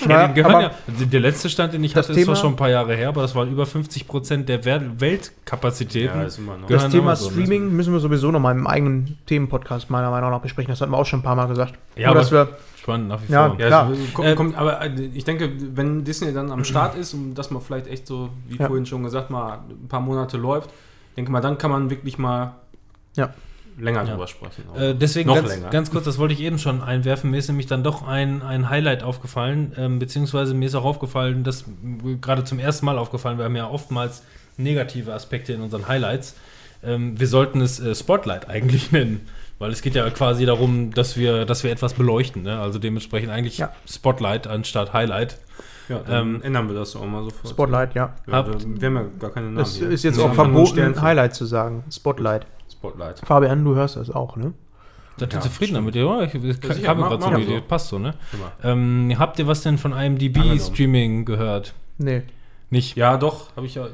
Ja, 0.07 0.27
die 0.27 0.33
gehören 0.35 0.55
aber 0.55 0.61
ja, 0.63 0.71
der- 1.05 1.19
letzte 1.19 1.49
Stand, 1.49 1.73
den 1.73 1.83
ich 1.83 1.93
das 1.93 2.07
hatte, 2.09 2.17
ist 2.19 2.25
zwar 2.25 2.35
Thema- 2.35 2.41
schon 2.41 2.53
ein 2.53 2.55
paar 2.55 2.69
Jahre 2.69 2.95
her, 2.95 3.09
aber 3.09 3.21
das 3.21 3.35
waren 3.35 3.51
über 3.51 3.65
50 3.65 4.07
Prozent 4.07 4.47
der 4.49 4.63
Wel- 4.63 4.99
Weltkapazitäten. 4.99 6.17
Ja, 6.17 6.23
das 6.23 6.35
Thema 6.37 6.53
Amazon, 6.53 7.27
ne? 7.35 7.43
Streaming 7.45 7.71
müssen 7.75 7.93
wir 7.93 7.99
sowieso 7.99 8.31
noch 8.31 8.39
mal 8.39 8.51
im 8.51 8.67
eigenen 8.67 9.17
Themenpodcast 9.25 9.89
meiner 9.89 10.09
Meinung 10.11 10.31
nach 10.31 10.41
besprechen. 10.41 10.69
Das 10.71 10.81
hatten 10.81 10.91
wir 10.91 10.97
auch 10.97 11.05
schon 11.05 11.19
ein 11.19 11.23
paar 11.23 11.35
Mal 11.35 11.47
gesagt. 11.47 11.73
Ja, 11.95 12.13
Nur, 12.13 12.21
aber- 12.25 12.47
Spannend 12.81 13.09
nach 13.09 13.19
wie 13.27 13.31
Ja, 13.33 13.49
vor. 13.49 13.59
Ja, 13.59 13.89
es 13.91 14.13
kommt, 14.13 14.27
Äh, 14.27 14.35
kommt, 14.35 14.57
aber 14.57 14.81
äh, 14.81 14.89
ich 15.13 15.25
denke, 15.25 15.51
wenn 15.75 16.05
Disney 16.05 16.33
dann 16.33 16.49
am 16.49 16.63
Start 16.63 16.95
ist 16.95 17.13
und 17.13 17.35
das 17.35 17.51
mal 17.51 17.59
vielleicht 17.59 17.87
echt 17.87 18.07
so, 18.07 18.29
wie 18.47 18.55
Ja. 18.57 18.67
vorhin 18.67 18.85
schon 18.85 19.03
gesagt, 19.03 19.29
mal 19.29 19.59
ein 19.69 19.87
paar 19.89 19.99
Monate 19.99 20.37
läuft, 20.37 20.69
denke 21.17 21.29
mal, 21.31 21.41
dann 21.41 21.57
kann 21.57 21.71
man 21.71 21.89
wirklich 21.89 22.17
mal 22.17 22.53
Ja. 23.17 23.33
Länger 23.79 24.03
Ja. 24.03 24.11
drüber 24.11 24.27
sprechen. 24.27 24.63
Äh, 24.77 24.95
deswegen 24.95 25.27
Noch 25.27 25.35
ganz, 25.35 25.49
länger. 25.49 25.69
ganz 25.69 25.91
kurz, 25.91 26.05
das 26.05 26.17
wollte 26.17 26.33
ich 26.33 26.41
eben 26.41 26.59
schon 26.59 26.81
einwerfen. 26.81 27.31
Mir 27.31 27.37
ist 27.37 27.47
nämlich 27.47 27.67
dann 27.67 27.83
doch 27.83 28.07
ein, 28.07 28.41
ein 28.41 28.69
Highlight 28.69 29.03
aufgefallen, 29.03 29.73
ähm, 29.77 29.99
beziehungsweise 29.99 30.53
mir 30.53 30.65
ist 30.67 30.75
auch 30.75 30.85
aufgefallen, 30.85 31.43
dass 31.43 31.65
gerade 32.21 32.43
zum 32.43 32.59
ersten 32.59 32.85
Mal 32.85 32.97
aufgefallen, 32.97 33.37
wir 33.37 33.45
haben 33.45 33.55
ja 33.55 33.67
oftmals 33.69 34.23
negative 34.57 35.13
Aspekte 35.13 35.53
in 35.53 35.61
unseren 35.61 35.87
Highlights. 35.87 36.35
Ähm, 36.83 37.19
wir 37.19 37.27
sollten 37.27 37.61
es 37.61 37.79
äh, 37.79 37.93
Spotlight 37.95 38.49
eigentlich 38.49 38.91
nennen, 38.93 39.27
weil 39.57 39.71
es 39.71 39.81
geht 39.81 39.95
ja 39.95 40.09
quasi 40.09 40.45
darum, 40.45 40.93
dass 40.93 41.17
wir, 41.17 41.45
dass 41.45 41.63
wir 41.63 41.71
etwas 41.71 41.93
beleuchten. 41.93 42.43
Ne? 42.43 42.59
Also 42.59 42.79
dementsprechend 42.79 43.31
eigentlich 43.31 43.57
Ja. 43.57 43.71
Spotlight 43.89 44.47
anstatt 44.47 44.93
Highlight. 44.93 45.37
ja, 45.89 45.99
dann 45.99 46.35
ähm, 46.35 46.41
ändern 46.43 46.67
wir 46.69 46.75
das 46.75 46.95
auch 46.95 47.05
mal 47.05 47.23
sofort. 47.23 47.49
Spotlight, 47.49 47.95
ja. 47.95 48.13
Wir, 48.25 48.33
Habt- 48.33 48.63
wir, 48.63 48.81
wir 48.81 48.87
haben 48.87 48.95
ja 48.95 49.05
gar 49.19 49.31
keine 49.31 49.47
Namen. 49.47 49.57
Das 49.57 49.75
hier. 49.75 49.89
ist 49.89 50.03
jetzt 50.03 50.17
Wir 50.17 50.25
auch 50.25 50.33
verboten. 50.33 51.01
Highlight 51.01 51.35
zu 51.35 51.45
sagen. 51.45 51.83
Spotlight. 51.91 52.45
Spotlight. 52.79 53.19
Fabian, 53.25 53.63
du 53.63 53.75
hörst 53.75 53.95
das 53.97 54.09
auch, 54.09 54.35
ne? 54.35 54.53
Seid 55.17 55.33
ihr 55.33 55.35
Ja, 55.37 55.41
zufrieden 55.41 55.75
stimmt. 55.75 55.95
damit? 55.95 55.95
Ja, 55.95 56.21
ich, 56.23 56.33
ich 56.33 56.75
sicher, 56.75 56.87
habe 56.87 57.01
gerade 57.03 57.21
so 57.21 57.27
eine. 57.29 57.39
Idee. 57.43 57.61
Passt 57.61 57.89
so, 57.89 57.99
ne? 57.99 58.13
Ähm, 58.63 59.13
habt 59.19 59.37
ihr 59.39 59.47
was 59.47 59.61
denn 59.63 59.77
von 59.77 59.91
IMDb 59.91 60.37
Angenommen. 60.37 60.59
Streaming 60.61 61.25
gehört? 61.25 61.73
Nee. 61.97 62.23
Nicht? 62.71 62.95
Ja, 62.95 63.17
doch, 63.17 63.47
habe 63.55 63.65
ich 63.65 63.75
ja. 63.75 63.87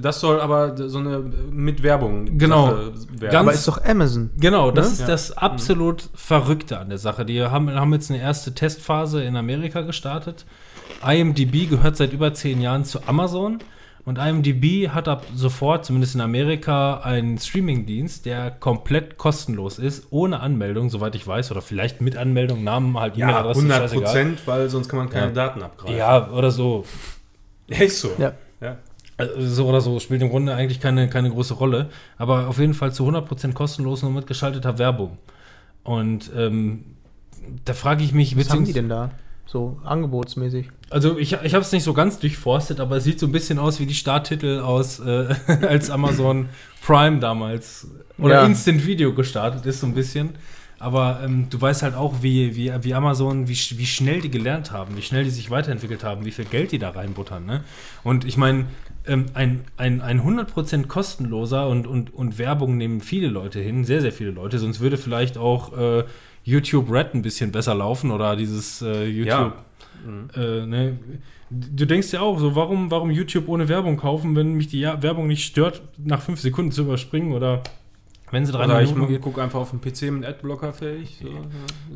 Das 0.00 0.18
soll 0.20 0.40
aber 0.40 0.74
so 0.88 0.98
eine 0.98 1.18
mit 1.52 1.82
Werbung 1.82 2.38
Genau. 2.38 2.68
Werden. 2.68 2.94
Ganz- 3.20 3.34
Aber 3.34 3.52
ist 3.52 3.68
doch 3.68 3.84
Amazon. 3.84 4.30
Genau, 4.38 4.70
das 4.70 4.86
Ne? 4.86 4.92
ist 4.94 5.00
Ja. 5.02 5.06
das 5.08 5.36
absolut 5.36 6.08
Verrückte 6.14 6.78
an 6.78 6.88
der 6.88 6.96
Sache. 6.98 7.26
Die 7.26 7.42
haben, 7.42 7.70
haben 7.72 7.92
jetzt 7.92 8.10
eine 8.10 8.20
erste 8.20 8.54
Testphase 8.54 9.22
in 9.22 9.36
Amerika 9.36 9.82
gestartet. 9.82 10.46
IMDb 11.06 11.68
gehört 11.68 11.96
seit 11.96 12.12
über 12.14 12.32
zehn 12.32 12.60
Jahren 12.62 12.84
zu 12.84 13.06
Amazon. 13.06 13.58
Und 14.04 14.18
IMDb 14.18 14.88
hat 14.88 15.06
ab 15.06 15.24
sofort, 15.34 15.84
zumindest 15.84 16.16
in 16.16 16.20
Amerika, 16.20 16.98
einen 16.98 17.38
Streamingdienst, 17.38 18.26
der 18.26 18.50
komplett 18.50 19.16
kostenlos 19.16 19.78
ist, 19.78 20.08
ohne 20.10 20.40
Anmeldung, 20.40 20.90
soweit 20.90 21.14
ich 21.14 21.24
weiß, 21.24 21.52
oder 21.52 21.62
vielleicht 21.62 22.00
mit 22.00 22.16
Anmeldung, 22.16 22.64
Namen, 22.64 22.98
halt 22.98 23.16
ja, 23.16 23.28
E-Mail-Adresse, 23.28 23.60
100 23.60 23.78
scheißegal. 23.78 24.04
Prozent, 24.04 24.46
weil 24.46 24.68
sonst 24.70 24.88
kann 24.88 24.98
man 24.98 25.08
keine 25.08 25.26
Ja. 25.26 25.32
Daten 25.32 25.62
abgreifen. 25.62 25.96
Ja, 25.96 26.30
oder 26.30 26.50
so. 26.50 26.84
Ja, 27.68 27.78
ist 27.78 28.00
so. 28.00 28.10
Ja. 28.18 28.32
Ja. 28.60 28.78
Also 29.18 29.40
so 29.48 29.66
oder 29.68 29.80
so 29.80 30.00
spielt 30.00 30.20
im 30.22 30.30
Grunde 30.30 30.54
eigentlich 30.54 30.80
keine, 30.80 31.08
keine 31.08 31.30
große 31.30 31.54
Rolle. 31.54 31.90
Aber 32.18 32.48
auf 32.48 32.58
jeden 32.58 32.74
Fall 32.74 32.92
zu 32.92 33.06
100% 33.08 33.52
kostenlos 33.52 34.02
nur 34.02 34.10
mit 34.10 34.26
geschalteter 34.26 34.78
Werbung. 34.78 35.18
Und 35.84 36.30
ähm, 36.36 36.84
da 37.64 37.74
frage 37.74 38.02
ich 38.02 38.12
mich, 38.12 38.36
Was 38.36 38.50
haben 38.50 38.64
die 38.64 38.72
denn 38.72 38.88
da? 38.88 39.10
So 39.46 39.78
angebotsmäßig. 39.84 40.70
Also 40.92 41.18
ich, 41.18 41.32
ich 41.32 41.54
habe 41.54 41.64
es 41.64 41.72
nicht 41.72 41.84
so 41.84 41.94
ganz 41.94 42.18
durchforstet, 42.18 42.80
aber 42.80 42.96
es 42.96 43.04
sieht 43.04 43.18
so 43.18 43.26
ein 43.26 43.32
bisschen 43.32 43.58
aus 43.58 43.80
wie 43.80 43.86
die 43.86 43.94
Starttitel 43.94 44.60
aus, 44.60 45.00
äh, 45.00 45.34
als 45.68 45.90
Amazon 45.90 46.48
Prime 46.84 47.18
damals 47.18 47.88
oder 48.18 48.34
Ja. 48.36 48.46
Instant 48.46 48.86
Video 48.86 49.14
gestartet 49.14 49.66
ist, 49.66 49.80
so 49.80 49.86
ein 49.86 49.94
bisschen. 49.94 50.30
Aber 50.78 51.20
ähm, 51.24 51.46
du 51.48 51.60
weißt 51.60 51.84
halt 51.84 51.94
auch, 51.94 52.22
wie, 52.22 52.56
wie, 52.56 52.72
wie 52.82 52.94
Amazon, 52.94 53.46
wie, 53.46 53.54
wie 53.54 53.86
schnell 53.86 54.20
die 54.20 54.30
gelernt 54.30 54.72
haben, 54.72 54.96
wie 54.96 55.02
schnell 55.02 55.22
die 55.22 55.30
sich 55.30 55.48
weiterentwickelt 55.48 56.02
haben, 56.02 56.24
wie 56.24 56.32
viel 56.32 56.44
Geld 56.44 56.72
die 56.72 56.80
da 56.80 56.90
reinbuttern. 56.90 57.46
Ne? 57.46 57.62
Und 58.02 58.24
ich 58.24 58.36
meine, 58.36 58.66
ähm, 59.06 59.26
ein, 59.34 59.64
ein, 59.76 60.00
ein 60.00 60.20
100% 60.20 60.88
kostenloser 60.88 61.68
und, 61.68 61.86
und, 61.86 62.12
und 62.12 62.36
Werbung 62.36 62.76
nehmen 62.76 63.00
viele 63.00 63.28
Leute 63.28 63.60
hin, 63.60 63.84
sehr, 63.84 64.00
sehr 64.00 64.10
viele 64.10 64.32
Leute, 64.32 64.58
sonst 64.58 64.80
würde 64.80 64.96
vielleicht 64.96 65.38
auch 65.38 65.76
äh, 65.76 66.04
YouTube 66.44 66.90
Red 66.90 67.14
ein 67.14 67.22
bisschen 67.22 67.52
besser 67.52 67.76
laufen 67.76 68.10
oder 68.10 68.34
dieses 68.34 68.82
äh, 68.82 69.04
YouTube. 69.06 69.54
Ja. 69.54 69.64
Äh, 70.34 70.66
ne? 70.66 70.98
Du 71.50 71.86
denkst 71.86 72.12
ja 72.12 72.20
auch 72.20 72.38
so, 72.38 72.54
warum, 72.54 72.90
warum 72.90 73.10
YouTube 73.10 73.48
ohne 73.48 73.68
Werbung 73.68 73.96
kaufen, 73.96 74.34
wenn 74.36 74.54
mich 74.54 74.68
die 74.68 74.82
Werbung 74.82 75.26
nicht 75.26 75.44
stört, 75.44 75.82
nach 75.98 76.22
fünf 76.22 76.40
Sekunden 76.40 76.72
zu 76.72 76.82
überspringen 76.82 77.32
oder 77.32 77.62
wenn 78.32 78.46
sie 78.46 78.52
drei 78.52 78.64
Oder 78.64 78.80
ich 78.80 78.94
Minuten 78.94 79.12
geht. 79.12 79.20
gucke 79.20 79.42
einfach 79.42 79.60
auf 79.60 79.70
dem 79.70 79.82
PC 79.82 80.10
mit 80.10 80.24
Adblocker 80.24 80.72
fähig. 80.72 81.18
So, 81.20 81.28
ja, 81.28 81.34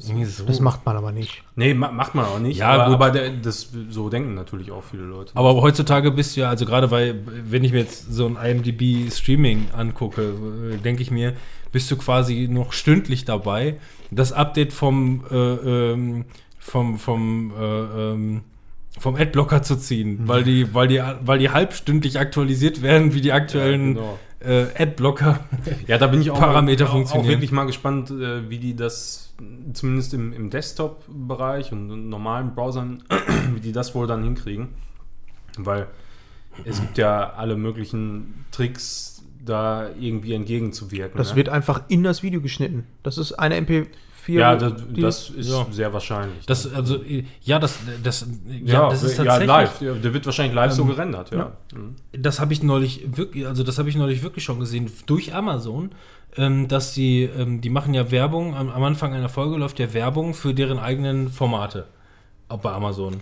Irgendwie 0.07 0.27
so. 0.27 0.45
Das 0.45 0.61
macht 0.61 0.85
man 0.85 0.95
aber 0.95 1.11
nicht. 1.11 1.43
Nee, 1.57 1.73
ma 1.73 1.91
macht 1.91 2.15
man 2.15 2.27
auch 2.27 2.39
nicht. 2.39 2.59
Ja, 2.59 2.73
aber, 2.73 2.85
gut. 2.85 2.95
aber 2.95 3.11
der, 3.11 3.31
das, 3.31 3.71
so 3.89 4.11
denken 4.11 4.35
natürlich 4.35 4.71
auch 4.71 4.85
viele 4.85 5.05
Leute. 5.05 5.33
Aber 5.35 5.55
heutzutage 5.55 6.11
bist 6.11 6.37
du 6.37 6.43
ja, 6.43 6.51
also 6.51 6.67
gerade 6.67 6.91
weil, 6.91 7.23
wenn 7.25 7.65
ich 7.65 7.73
mir 7.73 7.79
jetzt 7.79 8.13
so 8.13 8.27
ein 8.27 8.37
IMDb 8.37 9.11
Streaming 9.11 9.69
angucke, 9.75 10.35
äh, 10.75 10.77
denke 10.77 11.01
ich 11.01 11.11
mir, 11.11 11.33
bist 11.73 11.91
du 11.91 11.97
quasi 11.97 12.49
noch 12.51 12.75
stündlich 12.75 13.25
dabei, 13.25 13.77
das 14.11 14.33
Update 14.33 14.75
vom, 14.75 15.25
äh, 15.31 15.35
ähm, 15.37 16.27
vom, 16.67 16.99
vom, 16.99 17.53
äh, 17.53 17.65
ähm, 17.65 18.43
vom 18.99 19.15
Adblocker 19.15 19.63
zu 19.63 19.77
ziehen, 19.77 20.27
weil 20.27 20.43
die, 20.43 20.75
weil 20.75 20.89
die, 20.89 21.01
weil 21.21 21.39
die 21.39 21.51
halbstündlich 21.51 22.19
aktualisiert 22.19 22.83
werden, 22.83 23.15
wie 23.15 23.21
die 23.21 23.33
aktuellen 23.33 23.95
genau. 23.95 24.19
äh, 24.41 24.67
Adblocker. 24.77 25.41
Ja, 25.87 25.99
da 25.99 26.09
bin 26.09 26.21
ich 26.21 26.31
auch, 26.31 26.39
Parameter 26.39 26.87
auch, 26.87 26.89
auch 26.89 26.93
funktionieren. 26.93 27.31
wirklich 27.31 27.53
mal 27.53 27.67
gespannt, 27.67 28.11
äh, 28.11 28.51
wie 28.51 28.59
die 28.59 28.75
das 28.75 29.35
zumindest 29.75 30.15
im, 30.15 30.33
im 30.33 30.51
Desktop-Bereich 30.51 31.71
und 31.71 31.91
in 31.91 32.09
normalen 32.09 32.55
Browsern, 32.55 33.05
wie 33.55 33.61
die 33.61 33.73
das 33.73 33.95
wohl 33.95 34.07
dann 34.07 34.25
hinkriegen. 34.25 34.69
Weil 35.59 35.87
es 36.65 36.81
gibt 36.81 36.99
ja 36.99 37.35
alle 37.35 37.57
möglichen 37.57 38.47
Tricks, 38.51 39.23
da 39.45 39.89
irgendwie 40.01 40.35
entgegenzuwirken. 40.35 41.17
Das 41.17 41.31
ne? 41.31 41.37
wird 41.37 41.49
einfach 41.49 41.83
in 41.87 42.03
das 42.03 42.25
Video 42.25 42.41
geschnitten. 42.41 42.87
Das 43.05 43.19
ist 43.19 43.35
eine 43.35 43.55
MP4. 44.27 44.33
ja, 44.39 44.57
das, 44.57 44.73
die- 44.89 45.01
das 45.01 45.31
ist 45.31 45.51
ja. 45.51 45.67
sehr 45.71 45.93
wahrscheinlich. 45.93 46.45
Das, 46.47 46.73
also, 46.73 46.99
ja, 47.43 47.59
das, 47.59 47.79
das, 48.03 48.27
ja, 48.65 48.75
ja, 48.83 48.91
das 48.91 49.03
ist 49.03 49.19
ja, 49.19 49.25
tatsächlich. 49.25 49.49
live. 49.49 49.81
Ja, 49.81 49.93
der 49.95 50.15
wird 50.15 50.27
wahrscheinlich 50.27 50.55
live 50.55 50.73
so 50.73 50.83
Ähm, 50.83 50.89
gerendert, 50.89 51.31
ja. 51.33 51.53
Mhm. 51.75 51.97
Das 52.13 52.41
habe 52.41 52.53
ich 52.53 52.63
neulich 52.63 53.17
wirklich, 53.17 53.47
also 53.47 53.63
das 53.63 53.79
habe 53.79 53.89
ich 53.89 53.97
neulich 53.97 54.23
wirklich 54.23 54.45
schon 54.45 54.61
gesehen 54.61 54.91
durch 55.07 55.35
Amazon, 55.35 55.91
ähm, 56.37 56.69
dass 56.69 56.95
sie, 56.95 57.23
ähm, 57.25 57.61
die 57.61 57.71
machen 57.71 57.95
ja 57.95 58.11
Werbung, 58.11 58.55
am, 58.57 58.69
am 58.71 58.83
Anfang 58.83 59.15
einer 59.15 59.29
Folge 59.29 59.57
läuft 59.57 59.79
ja 59.79 59.93
Werbung 59.95 60.35
für 60.35 60.53
deren 60.55 60.79
eigenen 60.79 61.29
Formate 61.31 61.87
auch 62.49 62.59
bei 62.59 62.71
Amazon. 62.73 63.21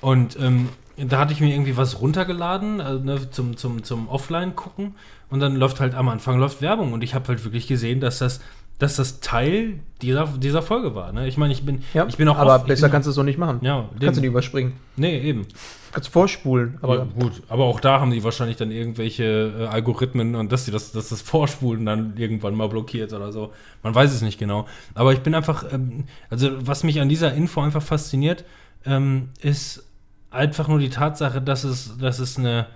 Und 0.00 0.38
ähm, 0.40 0.68
da 0.96 1.18
hatte 1.18 1.32
ich 1.32 1.40
mir 1.40 1.52
irgendwie 1.52 1.76
was 1.76 2.00
runtergeladen 2.00 2.80
also, 2.80 3.04
ne, 3.04 3.30
zum, 3.30 3.56
zum, 3.56 3.82
zum 3.84 4.08
Offline 4.08 4.56
gucken 4.56 4.94
und 5.30 5.40
dann 5.40 5.54
läuft 5.56 5.78
halt 5.80 5.94
am 5.94 6.08
Anfang 6.08 6.38
läuft 6.38 6.62
Werbung 6.62 6.92
und 6.92 7.04
ich 7.04 7.14
habe 7.14 7.28
halt 7.28 7.44
wirklich 7.44 7.66
gesehen, 7.66 8.00
dass 8.00 8.18
das, 8.18 8.40
dass 8.78 8.96
das 8.96 9.20
Teil 9.20 9.80
dieser, 10.02 10.26
dieser 10.38 10.60
Folge 10.60 10.94
war. 10.94 11.12
Ne? 11.12 11.26
Ich 11.28 11.38
meine, 11.38 11.52
ich 11.52 11.64
bin, 11.64 11.82
Ja, 11.94 12.06
ich 12.06 12.16
bin 12.18 12.28
auch 12.28 12.36
aber 12.36 12.56
oft- 12.56 12.66
besser 12.66 12.90
kannst 12.90 13.06
du 13.06 13.10
es 13.10 13.14
so 13.16 13.22
nicht 13.22 13.38
machen. 13.38 13.60
Ja, 13.62 13.88
kannst 13.92 14.02
du 14.02 14.06
dem- 14.10 14.22
die 14.22 14.28
überspringen. 14.28 14.74
Nee, 14.96 15.18
eben. 15.20 15.46
Kannst 15.92 16.10
vorspulen. 16.10 16.76
Aber 16.82 16.96
ja, 16.98 17.06
gut, 17.18 17.42
aber 17.48 17.64
auch 17.64 17.80
da 17.80 18.00
haben 18.00 18.10
die 18.10 18.22
wahrscheinlich 18.22 18.58
dann 18.58 18.70
irgendwelche 18.70 19.54
äh, 19.60 19.66
Algorithmen 19.66 20.34
und 20.34 20.52
dass 20.52 20.66
sie 20.66 20.70
das, 20.72 20.92
dass 20.92 21.08
das 21.08 21.22
Vorspulen 21.22 21.86
dann 21.86 22.18
irgendwann 22.18 22.54
mal 22.54 22.68
blockiert 22.68 23.14
oder 23.14 23.32
so. 23.32 23.52
Man 23.82 23.94
weiß 23.94 24.12
es 24.12 24.20
nicht 24.20 24.38
genau. 24.38 24.66
Aber 24.94 25.14
ich 25.14 25.20
bin 25.20 25.34
einfach, 25.34 25.64
ähm, 25.72 26.04
also 26.28 26.50
was 26.66 26.84
mich 26.84 27.00
an 27.00 27.08
dieser 27.08 27.32
Info 27.32 27.62
einfach 27.62 27.82
fasziniert, 27.82 28.44
ähm, 28.84 29.30
ist, 29.40 29.84
einfach 30.30 30.68
nur 30.68 30.78
die 30.80 30.90
Tatsache, 30.90 31.40
dass 31.40 31.64
es, 31.64 31.96
dass 31.96 32.18
es 32.18 32.36
eine, 32.38 32.66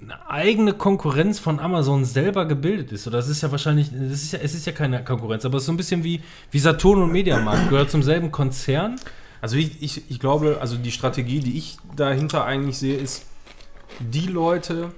eine 0.00 0.28
eigene 0.28 0.74
Konkurrenz 0.74 1.38
von 1.38 1.58
Amazon 1.58 2.04
selber 2.04 2.44
gebildet 2.44 2.92
ist. 2.92 3.06
Oder 3.06 3.16
das 3.16 3.28
ist 3.28 3.40
ja 3.42 3.50
wahrscheinlich, 3.50 3.90
das 3.90 4.22
ist 4.22 4.32
ja, 4.32 4.38
es 4.42 4.54
ist 4.54 4.66
ja 4.66 4.72
keine 4.72 5.02
Konkurrenz, 5.02 5.44
aber 5.44 5.56
es 5.56 5.62
ist 5.62 5.66
so 5.66 5.72
ein 5.72 5.76
bisschen 5.78 6.04
wie, 6.04 6.20
wie 6.50 6.58
Saturn 6.58 7.02
und 7.02 7.12
Mediamarkt, 7.12 7.70
gehört 7.70 7.90
zum 7.90 8.02
selben 8.02 8.30
Konzern. 8.30 8.96
Also 9.40 9.56
ich, 9.56 9.82
ich, 9.82 10.10
ich 10.10 10.20
glaube, 10.20 10.58
also 10.60 10.76
die 10.76 10.90
Strategie, 10.90 11.40
die 11.40 11.56
ich 11.56 11.78
dahinter 11.94 12.44
eigentlich 12.44 12.78
sehe, 12.78 12.96
ist, 12.96 13.24
die 14.00 14.26
Leute, 14.26 14.90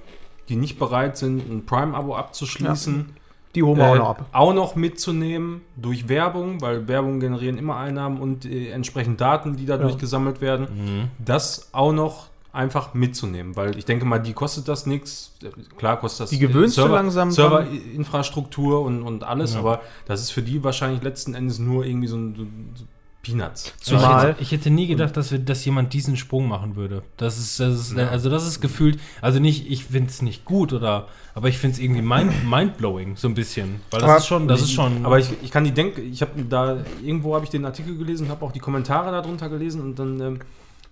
die 0.49 0.55
nicht 0.57 0.77
bereit 0.79 1.17
sind, 1.17 1.49
ein 1.49 1.65
Prime-Abo 1.65 2.15
abzuschließen, 2.15 3.11
Die 3.55 3.63
holen 3.63 3.77
wir 3.77 3.85
auch 3.87 3.95
äh, 3.95 3.99
noch 3.99 4.09
ab. 4.09 4.25
auch 4.33 4.53
noch 4.53 4.75
mitzunehmen 4.75 5.61
durch 5.77 6.09
Werbung, 6.09 6.59
weil 6.61 6.87
Werbung 6.89 7.19
generieren 7.21 7.57
immer 7.57 7.77
Einnahmen 7.77 8.19
und 8.19 8.45
äh, 8.45 8.69
entsprechend 8.71 9.21
Daten, 9.21 9.55
die 9.55 9.65
dadurch 9.65 9.93
Ja. 9.93 9.99
gesammelt 9.99 10.41
werden, 10.41 11.09
das 11.23 11.69
auch 11.73 11.93
noch 11.93 12.27
einfach 12.59 12.93
mitzunehmen, 12.93 13.55
weil 13.55 13.77
ich 13.77 13.85
denke 13.85 14.05
mal, 14.05 14.19
die 14.19 14.33
kostet 14.33 14.67
das 14.67 14.85
nichts. 14.85 15.33
Klar 15.77 15.97
kostet 15.99 16.25
das 16.25 16.29
Die 16.29 16.37
gewöhnst 16.39 16.77
du 16.77 16.85
langsam. 16.85 17.31
Serverinfrastruktur 17.31 18.81
und, 18.81 19.01
und 19.03 19.23
alles, 19.23 19.53
Ja. 19.53 19.59
aber 19.59 19.81
das 20.05 20.21
ist 20.21 20.31
für 20.31 20.41
die 20.41 20.63
wahrscheinlich 20.63 21.01
letzten 21.01 21.33
Endes 21.33 21.59
nur 21.59 21.85
irgendwie 21.85 22.07
so 22.07 22.17
ein 22.17 22.35
so, 22.75 22.83
Peanuts. 23.21 23.73
Zumal- 23.81 24.01
ich, 24.21 24.27
hätte, 24.29 24.41
ich 24.43 24.51
hätte 24.53 24.69
nie 24.69 24.87
gedacht, 24.87 25.17
dass, 25.17 25.31
wir, 25.31 25.39
dass 25.39 25.65
jemand 25.65 25.91
diesen 25.93 26.15
Sprung 26.15 26.47
machen 26.47 26.77
würde. 26.77 27.03
Das 27.17 27.37
ist, 27.37 27.59
das 27.59 27.91
ist 27.91 27.97
also 27.97 28.29
das 28.29 28.47
ist 28.47 28.61
gefühlt, 28.61 28.97
also 29.21 29.39
nicht, 29.41 29.69
ich 29.69 29.83
finde 29.85 30.09
es 30.09 30.21
nicht 30.21 30.45
gut 30.45 30.71
oder, 30.71 31.07
aber 31.35 31.49
ich 31.49 31.57
finde 31.57 31.73
es 31.75 31.79
irgendwie 31.81 32.01
mind, 32.01 32.31
mindblowing, 32.49 33.17
so 33.17 33.27
ein 33.27 33.33
bisschen. 33.33 33.81
Weil 33.91 33.99
das 33.99 34.09
Aber- 34.09 34.17
ist 34.19 34.25
schon, 34.27 34.47
das 34.47 34.61
ist 34.61 34.71
schon. 34.71 35.05
Aber 35.05 35.19
ich, 35.19 35.29
ich 35.43 35.51
kann 35.51 35.65
die 35.65 35.71
denken, 35.73 36.01
ich 36.11 36.21
habe 36.21 36.31
da, 36.43 36.77
irgendwo 37.03 37.35
habe 37.35 37.43
ich 37.43 37.51
den 37.51 37.65
Artikel 37.65 37.97
gelesen, 37.97 38.29
habe 38.29 38.45
auch 38.45 38.53
die 38.53 38.59
Kommentare 38.59 39.11
darunter 39.11 39.49
gelesen 39.49 39.81
und 39.81 39.99
dann 39.99 40.19
ähm, 40.21 40.39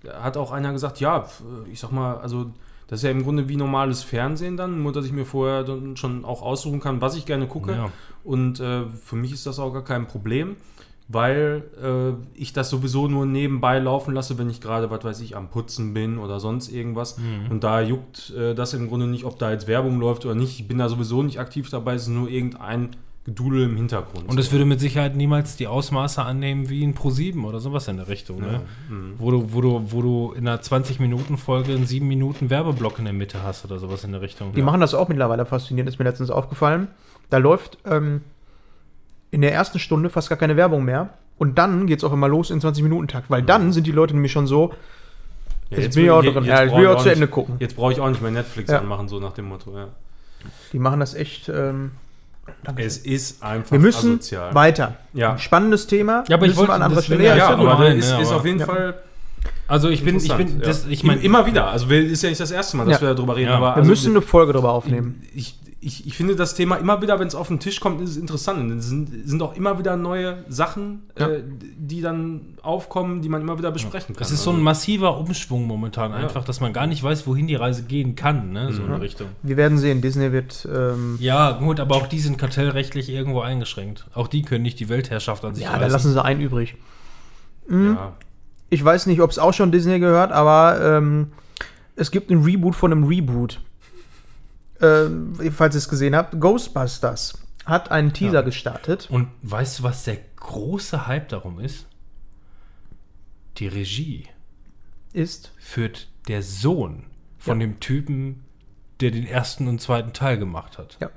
hat 0.06 0.38
auch 0.38 0.52
einer 0.52 0.72
gesagt, 0.74 1.00
ja, 1.00 1.22
pf, 1.22 1.42
ich 1.72 1.80
sag 1.80 1.92
mal, 1.92 2.18
also 2.18 2.52
das 2.88 3.00
ist 3.00 3.04
ja 3.04 3.12
im 3.12 3.24
Grunde 3.24 3.50
wie 3.50 3.58
normales 3.58 4.04
Fernsehen 4.04 4.56
dann, 4.56 4.82
nur 4.82 4.94
dass 4.94 5.06
ich 5.06 5.12
mir 5.12 5.26
vorher 5.26 5.64
dann 5.64 5.98
schon 5.98 6.24
auch 6.24 6.42
aussuchen 6.42 6.80
kann, 6.80 7.02
was 7.02 7.16
ich 7.16 7.26
gerne 7.26 7.48
gucke. 7.48 7.74
Ja. 7.74 7.92
Und 8.24 8.60
äh, 8.60 8.86
für 8.86 9.18
mich 9.18 9.34
ist 9.34 9.46
das 9.46 9.60
auch 9.60 9.74
gar 9.74 9.84
kein 9.84 10.08
Problem, 10.08 10.56
weil 11.10 11.64
äh, 11.82 12.40
ich 12.40 12.54
das 12.54 12.70
sowieso 12.70 13.10
nur 13.10 13.26
nebenbei 13.26 13.80
laufen 13.80 14.14
lasse, 14.14 14.38
wenn 14.38 14.50
ich 14.50 14.62
gerade, 14.62 14.90
was 14.90 15.04
weiß 15.04 15.20
ich, 15.22 15.36
am 15.36 15.50
Putzen 15.50 15.94
bin 15.94 16.18
oder 16.18 16.40
sonst 16.40 16.70
irgendwas. 16.70 17.18
Mhm. 17.18 17.52
Und 17.52 17.64
da 17.64 17.82
juckt 17.82 18.30
äh, 18.32 18.56
das 18.56 18.74
im 18.74 18.88
Grunde 18.88 19.08
nicht, 19.08 19.26
ob 19.26 19.38
da 19.38 19.52
jetzt 19.52 19.68
Werbung 19.68 20.00
läuft 20.00 20.26
oder 20.26 20.36
nicht. 20.36 20.60
Ich 20.60 20.68
bin 20.68 20.78
da 20.78 20.88
sowieso 20.88 21.24
nicht 21.24 21.40
aktiv 21.40 21.70
dabei, 21.70 21.96
es 21.96 22.04
ist 22.04 22.10
nur 22.10 22.30
irgendein 22.30 22.92
Gedudel 23.28 23.64
im 23.64 23.76
Hintergrund. 23.76 24.30
Und 24.30 24.40
es 24.40 24.54
würde 24.54 24.64
mit 24.64 24.80
Sicherheit 24.80 25.16
niemals 25.18 25.58
die 25.58 25.68
Ausmaße 25.68 26.24
annehmen 26.24 26.70
wie 26.70 26.82
ein 26.82 26.96
Pro7 26.96 27.44
oder 27.44 27.60
sowas 27.60 27.88
in 27.90 27.98
der 27.98 28.08
Richtung, 28.08 28.40
ne? 28.40 28.62
Mhm. 28.90 29.16
Wo 29.18 29.32
du, 29.32 29.52
wo 29.54 29.60
du, 29.60 29.84
wo 29.92 30.02
du 30.02 30.32
in 30.38 30.48
einer 30.48 30.62
20-Minuten-Folge 30.62 31.74
einen 31.74 31.86
7 31.86 32.08
Minuten 32.08 32.50
Werbeblock 32.50 33.00
in 33.00 33.04
der 33.04 33.14
Mitte 33.14 33.44
hast 33.44 33.66
oder 33.66 33.80
sowas 33.80 34.06
in 34.06 34.14
der 34.14 34.22
Richtung. 34.22 34.54
Die 34.54 34.62
machen 34.62 34.80
das 34.80 34.94
auch 34.94 35.10
mittlerweile 35.10 35.46
faszinierend, 35.46 35.90
ist 35.90 36.00
mir 36.00 36.06
letztens 36.06 36.30
aufgefallen. 36.30 36.88
Da 37.30 37.38
läuft 37.38 37.78
ähm, 37.86 38.22
in 39.30 39.42
der 39.42 39.52
ersten 39.54 39.80
Stunde 39.80 40.10
fast 40.10 40.30
gar 40.30 40.38
keine 40.38 40.56
Werbung 40.56 40.86
mehr. 40.86 41.10
Und 41.38 41.58
dann 41.58 41.86
geht 41.86 41.98
es 42.00 42.06
auch 42.06 42.14
immer 42.14 42.30
los 42.30 42.50
in 42.50 42.62
20-Minuten-Takt, 42.62 43.30
weil 43.30 43.44
dann 43.44 43.74
sind 43.74 43.86
die 43.88 43.92
Leute 43.92 44.14
nämlich 44.14 44.32
schon 44.32 44.48
so, 44.48 44.74
Ja, 45.70 45.80
jetzt 45.80 45.96
bin 45.96 46.06
ich 46.06 46.12
auch 46.12 46.22
drin. 46.22 46.34
jetzt 46.34 46.46
Ja, 46.48 46.64
ich 46.64 46.70
brauche 46.72 46.82
will 46.82 46.88
auch 46.88 46.96
auch 46.96 47.00
zu 47.02 47.10
nicht- 47.10 47.16
Ende 47.16 47.28
gucken. 47.28 47.56
Jetzt 47.60 47.76
brauche 47.76 47.92
ich 47.92 48.00
auch 48.00 48.08
nicht 48.08 48.22
mehr 48.22 48.32
Netflix 48.32 48.72
Ja. 48.72 48.80
anmachen, 48.80 49.10
so 49.10 49.20
nach 49.20 49.34
dem 49.34 49.50
Motto. 49.50 49.78
Ja. 49.78 49.90
die 50.72 50.80
machen 50.80 51.02
das 51.02 51.14
echt. 51.14 51.50
Ähm. 51.50 51.92
Es 52.76 52.98
ist 52.98 53.42
einfach 53.44 53.72
wir 53.72 53.80
müssen 53.80 54.12
asozial. 54.14 54.54
weiter. 54.54 54.96
Ja. 55.14 55.38
Spannendes 55.38 55.88
Thema. 55.88 56.24
Ja, 56.28 56.36
aber 56.36 56.46
ich 56.46 56.50
Müssen 56.52 56.58
wollte- 56.60 56.72
wir 56.72 56.76
an 56.76 56.82
anderer 56.84 57.02
Stelle. 57.02 57.24
ja, 57.24 57.36
Ja, 57.36 57.46
ist 57.48 57.54
aber- 57.60 57.80
nein, 57.80 57.98
ist, 57.98 58.10
ja, 58.12 58.20
ist 58.20 58.32
auf 58.32 58.46
jeden 58.46 58.60
ja. 58.60 58.66
Fall 58.66 58.96
Also 59.70 59.90
ich 59.90 60.04
bin, 60.04 60.18
ich 60.18 60.34
bin, 60.34 60.60
das, 60.62 60.86
ich 60.88 61.04
meine, 61.04 61.22
immer 61.22 61.46
wieder. 61.46 61.68
Also 61.68 61.88
ist 61.90 62.24
ja 62.24 62.30
nicht 62.30 62.40
das 62.42 62.52
erste 62.52 62.78
Mal, 62.78 62.86
dass 62.86 63.02
Ja. 63.02 63.08
wir 63.08 63.16
darüber 63.16 63.36
reden. 63.36 63.50
Ja. 63.50 63.58
Aber 63.58 63.68
Wir 63.72 63.76
also, 63.78 63.90
müssen 63.90 64.12
eine 64.12 64.22
Folge 64.22 64.54
darüber 64.54 64.72
aufnehmen. 64.72 65.22
ich, 65.34 65.56
ich, 65.80 66.08
ich 66.08 66.16
finde 66.16 66.36
das 66.36 66.56
Thema 66.56 66.78
immer 66.78 67.02
wieder, 67.04 67.20
wenn 67.20 67.28
es 67.28 67.36
auf 67.36 67.50
den 67.50 67.60
Tisch 67.60 67.80
kommt, 67.80 68.02
ist 68.02 68.10
es 68.12 68.18
interessant. 68.18 68.72
Es 68.72 68.88
sind, 68.88 69.10
sind 69.28 69.42
auch 69.44 69.56
immer 69.56 69.78
wieder 69.78 69.96
neue 69.96 70.44
Sachen, 70.50 71.04
Ja. 71.18 71.28
äh, 71.30 71.44
die 71.78 72.02
dann 72.02 72.56
aufkommen, 72.64 73.22
die 73.22 73.30
man 73.30 73.42
immer 73.42 73.58
wieder 73.60 73.72
besprechen 73.72 74.16
kann. 74.16 74.24
Es 74.26 74.32
ist 74.32 74.42
so 74.44 74.50
ein 74.50 74.56
Also, 74.56 74.64
massiver 74.64 75.18
Umschwung 75.20 75.68
momentan 75.68 76.14
einfach, 76.14 76.44
dass 76.44 76.62
man 76.62 76.74
gar 76.74 76.88
nicht 76.88 77.04
weiß, 77.04 77.28
wohin 77.28 77.46
die 77.48 77.56
Reise 77.56 77.84
gehen 77.84 78.16
kann, 78.16 78.52
ne? 78.52 78.74
so 78.74 78.82
in 78.84 78.92
eine 78.92 79.02
Richtung. 79.02 79.28
Wir 79.44 79.56
werden 79.56 79.78
sehen, 79.78 80.02
Disney 80.02 80.32
wird. 80.32 80.68
Ähm, 80.74 81.18
Ja, 81.20 81.52
gut, 81.52 81.80
aber 81.80 81.96
auch 81.96 82.08
die 82.08 82.20
sind 82.20 82.38
kartellrechtlich 82.40 83.10
irgendwo 83.10 83.42
eingeschränkt. 83.42 84.08
Auch 84.16 84.28
die 84.28 84.42
können 84.42 84.64
nicht 84.64 84.80
die 84.80 84.90
Weltherrschaft 84.90 85.46
an 85.46 85.54
sich 85.54 85.64
ja, 85.66 85.78
da 85.78 85.86
lassen 85.88 86.12
sie 86.12 86.24
einen 86.24 86.42
übrig. 86.42 86.76
ja. 87.70 88.14
Ich 88.70 88.84
weiß 88.84 89.06
nicht, 89.06 89.22
ob 89.22 89.30
es 89.32 89.40
auch 89.40 89.54
schon 89.54 89.72
Disney 89.72 90.00
gehört, 90.00 90.32
aber 90.34 90.80
ähm, 90.82 91.28
es 91.96 92.12
gibt 92.12 92.30
ein 92.32 92.44
Reboot 92.44 92.76
von 92.76 92.92
einem 92.92 93.06
Reboot. 93.06 93.62
Ähm, 94.82 95.34
falls 95.56 95.76
ihr 95.76 95.80
es 95.80 95.90
gesehen 95.90 96.16
habt, 96.16 96.40
Ghostbusters 96.40 97.40
hat 97.66 97.92
einen 97.92 98.14
Teaser 98.14 98.44
gestartet. 98.44 99.08
Und 99.10 99.30
weißt 99.44 99.80
du, 99.80 99.84
was 99.84 100.04
der 100.04 100.18
große 100.38 101.08
Hype 101.08 101.30
darum 101.30 101.60
ist? 101.60 101.86
Die 103.58 103.68
Regie 103.68 104.28
Ist. 105.14 105.52
führt 105.58 106.08
der 106.28 106.44
Sohn 106.44 107.06
von 107.38 107.60
dem 107.60 107.80
Typen, 107.80 108.44
der 109.02 109.12
den 109.12 109.26
ersten 109.26 109.68
und 109.68 109.82
zweiten 109.82 110.14
Teil 110.14 110.38
gemacht 110.38 110.78
hat. 110.78 110.98
Ja. 111.02 111.10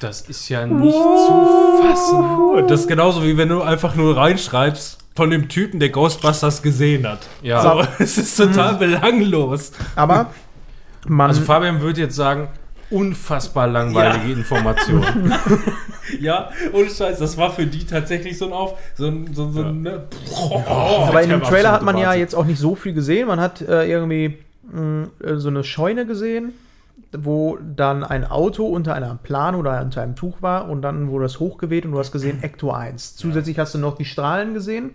Das 0.00 0.22
ist 0.22 0.48
ja 0.48 0.66
nicht 0.66 0.94
zu 0.94 1.82
fassen. 1.82 2.68
Das 2.68 2.82
ist 2.82 2.88
genauso 2.88 3.22
wie 3.24 3.36
wenn 3.36 3.48
du 3.48 3.62
einfach 3.62 3.94
nur 3.96 4.16
reinschreibst 4.16 4.98
von 5.16 5.30
dem 5.30 5.48
Typen, 5.48 5.80
der 5.80 5.90
Ghostbusters 5.90 6.62
gesehen 6.62 7.06
hat. 7.06 7.28
Ja. 7.42 7.62
So, 7.62 7.88
es 7.98 8.18
ist 8.18 8.36
total 8.36 8.76
belanglos. 8.76 9.72
Aber 9.96 10.30
man. 11.06 11.30
Also 11.30 11.42
Fabian 11.42 11.80
würde 11.80 12.00
jetzt 12.00 12.16
sagen, 12.16 12.48
unfassbar 12.90 13.66
langweilige 13.66 14.32
Informationen. 14.32 15.34
Ja, 16.20 16.50
ohne 16.72 16.90
Scheiß, 16.90 17.18
das 17.18 17.38
war 17.38 17.50
für 17.50 17.66
die 17.66 17.86
tatsächlich 17.86 18.36
so 18.36 18.46
ein 18.46 18.52
Auf, 18.52 18.78
so 18.94 19.06
ein, 19.06 19.32
so, 19.32 19.50
so 19.50 19.62
ein, 19.62 19.82
ne? 19.82 20.04
aber 20.68 21.22
in 21.22 21.30
dem 21.30 21.42
Trailer 21.42 21.72
hat 21.72 21.82
man 21.82 21.96
ja 21.96 22.08
Wahnsinn. 22.08 22.20
jetzt 22.20 22.34
auch 22.34 22.44
nicht 22.44 22.58
so 22.58 22.74
viel 22.74 22.92
gesehen. 22.92 23.26
Man 23.26 23.40
hat 23.40 23.62
äh, 23.62 23.86
irgendwie 23.86 24.36
mh, 24.70 25.08
äh, 25.24 25.36
so 25.36 25.48
eine 25.48 25.64
Scheune 25.64 26.06
gesehen, 26.06 26.52
wo 27.16 27.58
dann 27.58 28.04
ein 28.04 28.24
Auto 28.24 28.66
unter 28.66 28.94
einer 28.94 29.18
Plane 29.22 29.56
oder 29.56 29.80
unter 29.80 30.02
einem 30.02 30.14
Tuch 30.14 30.42
war 30.42 30.68
und 30.68 30.82
dann 30.82 31.08
wurde 31.08 31.24
das 31.24 31.40
hochgeweht 31.40 31.84
und 31.86 31.92
du 31.92 31.98
hast 31.98 32.12
gesehen 32.12 32.42
Ecto 32.42 32.70
1. 32.70 33.16
Zusätzlich 33.16 33.58
hast 33.58 33.74
du 33.74 33.78
noch 33.78 33.96
die 33.96 34.04
Strahlen 34.04 34.54
gesehen. 34.54 34.90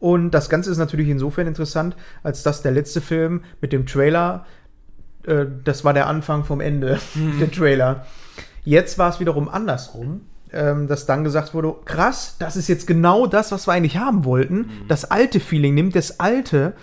Und 0.00 0.30
das 0.30 0.48
Ganze 0.48 0.70
ist 0.70 0.78
natürlich 0.78 1.08
insofern 1.08 1.46
interessant, 1.46 1.94
als 2.22 2.42
dass 2.42 2.62
der 2.62 2.72
letzte 2.72 3.02
Film 3.02 3.42
mit 3.60 3.72
dem 3.72 3.84
Trailer, 3.84 4.46
äh, 5.26 5.46
das 5.64 5.84
war 5.84 5.92
der 5.94 6.06
Anfang 6.06 6.44
vom 6.44 6.60
Ende, 6.60 6.98
der 7.40 7.50
Trailer. 7.50 8.06
Jetzt 8.64 8.98
war 8.98 9.10
es 9.10 9.20
wiederum 9.20 9.48
andersrum, 9.48 10.22
ähm, 10.52 10.86
dass 10.88 11.06
dann 11.06 11.24
gesagt 11.24 11.54
wurde, 11.54 11.74
krass, 11.84 12.36
das 12.38 12.56
ist 12.56 12.68
jetzt 12.68 12.86
genau 12.86 13.26
das, 13.26 13.52
was 13.52 13.66
wir 13.66 13.72
eigentlich 13.72 13.98
haben 13.98 14.24
wollten. 14.24 14.70
Das 14.88 15.10
alte 15.10 15.40
Feeling 15.40 15.74
nimmt 15.74 15.96
das 15.96 16.20
alte. 16.20 16.74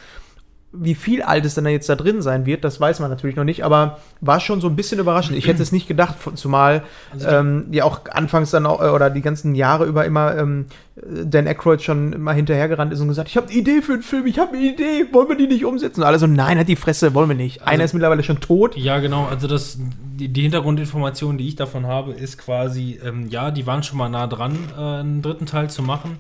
Wie 0.74 0.96
viel 0.96 1.22
Altes 1.22 1.56
dann 1.56 1.66
jetzt 1.68 1.88
da 1.88 1.96
drin 1.96 2.22
sein 2.22 2.46
wird, 2.46 2.64
das 2.64 2.80
weiß 2.80 3.00
man 3.00 3.10
natürlich 3.10 3.36
noch 3.36 3.46
nicht, 3.46 3.64
aber 3.64 4.00
war 4.20 4.40
schon 4.40 4.60
so 4.60 4.68
ein 4.68 4.76
bisschen 4.76 5.00
überraschend. 5.00 5.38
Ich 5.38 5.48
hätte 5.48 5.64
es 5.64 5.72
nicht 5.72 5.88
gedacht, 5.88 6.16
zumal 6.36 6.84
ähm, 7.26 7.68
ja 7.72 7.86
auch 7.86 8.02
anfangs 8.12 8.52
dann 8.52 8.66
auch, 8.66 8.82
äh, 8.82 8.90
oder 8.90 9.10
die 9.10 9.22
ganzen 9.22 9.56
Jahre 9.56 9.86
über 9.86 10.06
immer 10.06 10.38
ähm, 10.38 10.66
Dan 10.96 11.48
Aykroyd 11.48 11.82
schon 11.82 12.12
immer 12.12 12.34
hinterhergerannt 12.34 12.92
ist 12.92 13.00
und 13.00 13.08
gesagt, 13.08 13.30
ich 13.30 13.38
habe 13.38 13.48
eine 13.48 13.56
Idee 13.56 13.82
für 13.82 13.94
einen 13.94 14.02
Film, 14.02 14.26
ich 14.26 14.40
habe 14.40 14.58
eine 14.58 14.66
Idee, 14.66 15.06
wollen 15.12 15.30
wir 15.30 15.38
die 15.38 15.48
nicht 15.48 15.64
umsetzen? 15.64 16.02
Und 16.02 16.08
alle 16.08 16.20
so, 16.20 16.28
nein, 16.28 16.58
hat 16.58 16.68
die 16.68 16.76
Fresse, 16.76 17.14
wollen 17.14 17.30
wir 17.30 17.36
nicht. 17.36 17.62
Einer 17.64 17.84
ist 17.84 17.94
mittlerweile 17.94 18.24
schon 18.24 18.40
tot. 18.40 18.76
Ja, 18.76 19.00
genau. 19.00 19.26
Also 19.26 19.48
das, 19.48 19.78
die, 19.80 20.28
die 20.28 20.42
Hintergrundinformation, 20.42 21.38
die 21.38 21.48
ich 21.48 21.56
davon 21.56 21.86
habe, 21.86 22.14
ist 22.14 22.38
quasi, 22.38 23.00
ähm, 23.06 23.28
ja, 23.30 23.52
die 23.52 23.66
waren 23.68 23.84
schon 23.84 23.98
mal 23.98 24.10
nah 24.10 24.28
dran, 24.28 24.58
äh, 24.76 24.82
einen 24.82 25.22
dritten 25.22 25.46
Teil 25.46 25.70
zu 25.70 25.82
machen. 25.82 26.18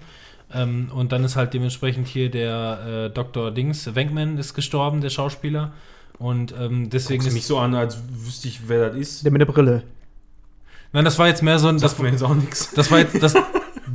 Ähm, 0.53 0.89
und 0.93 1.11
dann 1.11 1.23
ist 1.23 1.35
halt 1.35 1.53
dementsprechend 1.53 2.07
hier 2.07 2.29
der 2.31 3.07
äh, 3.07 3.13
Dr. 3.13 3.51
Dings, 3.51 3.93
Wenkman 3.95 4.37
ist 4.37 4.53
gestorben, 4.53 5.01
der 5.01 5.09
Schauspieler. 5.09 5.73
Und 6.19 6.53
ähm, 6.59 6.89
deswegen 6.89 7.19
Guckst 7.19 7.27
ist. 7.27 7.33
mich 7.33 7.45
so 7.45 7.59
an, 7.59 7.75
als 7.75 7.99
wüsste 8.09 8.47
ich, 8.47 8.61
wer 8.67 8.89
das 8.89 8.97
ist. 8.97 9.25
Der 9.25 9.31
mit 9.31 9.41
der 9.41 9.45
Brille. 9.45 9.83
Nein, 10.93 11.05
das 11.05 11.19
war 11.19 11.27
jetzt 11.27 11.43
mehr 11.43 11.59
so 11.59 11.67
ein. 11.67 11.75
Das 11.79 11.91
Das, 11.91 11.99
mir 11.99 12.09
jetzt 12.09 12.23
auch 12.23 12.33
nichts. 12.33 12.71
das 12.75 12.89
war 12.89 12.99
jetzt. 12.99 13.21
Das, 13.21 13.35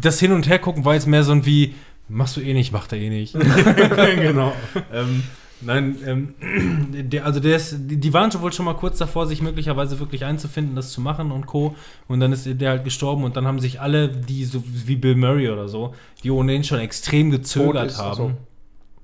das 0.01 0.20
Hin- 0.20 0.33
und 0.33 0.49
Hergucken 0.49 0.85
war 0.85 0.95
jetzt 0.95 1.07
mehr 1.07 1.24
so 1.24 1.33
ein 1.33 1.47
wie. 1.47 1.74
Machst 2.09 2.37
du 2.37 2.41
eh 2.41 2.53
nicht, 2.53 2.73
macht 2.73 2.93
er 2.93 2.99
eh 2.99 3.09
nicht. 3.09 3.33
genau. 4.16 4.53
ähm, 4.93 5.23
nein, 5.65 5.97
ähm, 6.07 6.35
der, 7.11 7.25
also 7.25 7.41
der 7.41 7.57
ist, 7.57 7.77
die, 7.79 8.13
waren 8.13 8.31
schon 8.31 8.43
wohl 8.43 8.53
schon 8.53 8.65
mal 8.65 8.75
kurz 8.75 8.99
davor, 8.99 9.27
sich 9.27 9.43
möglicherweise 9.43 9.99
wirklich 9.99 10.25
einzufinden, 10.25 10.75
das 10.77 10.93
zu 10.93 11.01
machen 11.01 11.31
und 11.33 11.47
Co. 11.47 11.75
Und 12.09 12.21
dann 12.21 12.33
ist 12.33 12.47
der 12.47 12.71
halt 12.71 12.85
gestorben 12.85 13.25
und 13.25 13.37
dann 13.37 13.47
haben 13.47 13.59
sich 13.59 13.81
alle, 13.81 14.09
die 14.09 14.45
so 14.45 14.63
wie 14.67 14.97
Bill 14.97 15.15
Murray 15.15 15.49
oder 15.49 15.69
so, 15.69 15.95
die 16.23 16.31
ohnehin 16.31 16.65
schon 16.65 16.81
extrem 16.81 17.31
gezögert 17.31 17.97
haben. 17.99 18.09
also. 18.09 18.31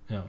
Ja. 0.09 0.25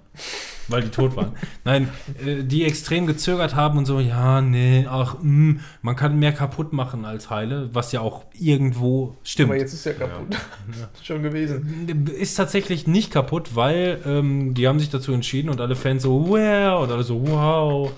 Weil 0.70 0.84
die 0.84 0.90
tot 0.90 1.16
waren. 1.16 1.34
Nein, 1.66 1.90
äh, 2.24 2.44
die 2.44 2.64
extrem 2.64 3.08
gezögert 3.08 3.56
haben 3.56 3.78
und 3.78 3.86
so, 3.86 4.00
ja, 4.00 4.42
nee, 4.42 4.86
ach, 4.90 5.18
mh, 5.22 5.60
man 5.82 5.96
kann 5.96 6.18
mehr 6.20 6.32
kaputt 6.32 6.74
machen 6.74 7.06
als 7.06 7.30
heile, 7.30 7.70
was 7.74 7.92
ja 7.92 8.02
auch 8.02 8.24
irgendwo 8.34 9.18
stimmt. 9.24 9.50
Aber 9.50 9.60
jetzt 9.60 9.74
ist 9.74 9.86
ja 9.86 9.94
kaputt. 9.94 10.38
Schon 11.04 11.24
gewesen. 11.24 12.08
Ist 12.18 12.36
tatsächlich 12.36 12.88
nicht 12.88 13.12
kaputt, 13.12 13.56
weil 13.56 14.00
ähm, 14.06 14.54
die 14.54 14.68
haben 14.68 14.80
sich 14.80 14.90
dazu 14.90 15.12
entschieden 15.12 15.50
und 15.50 15.60
alle 15.60 15.76
Fans 15.76 16.04
so, 16.04 16.30
wow, 16.30 16.84
und 16.84 16.92
alle 16.92 17.04
so, 17.04 17.28
wow. 17.28 17.92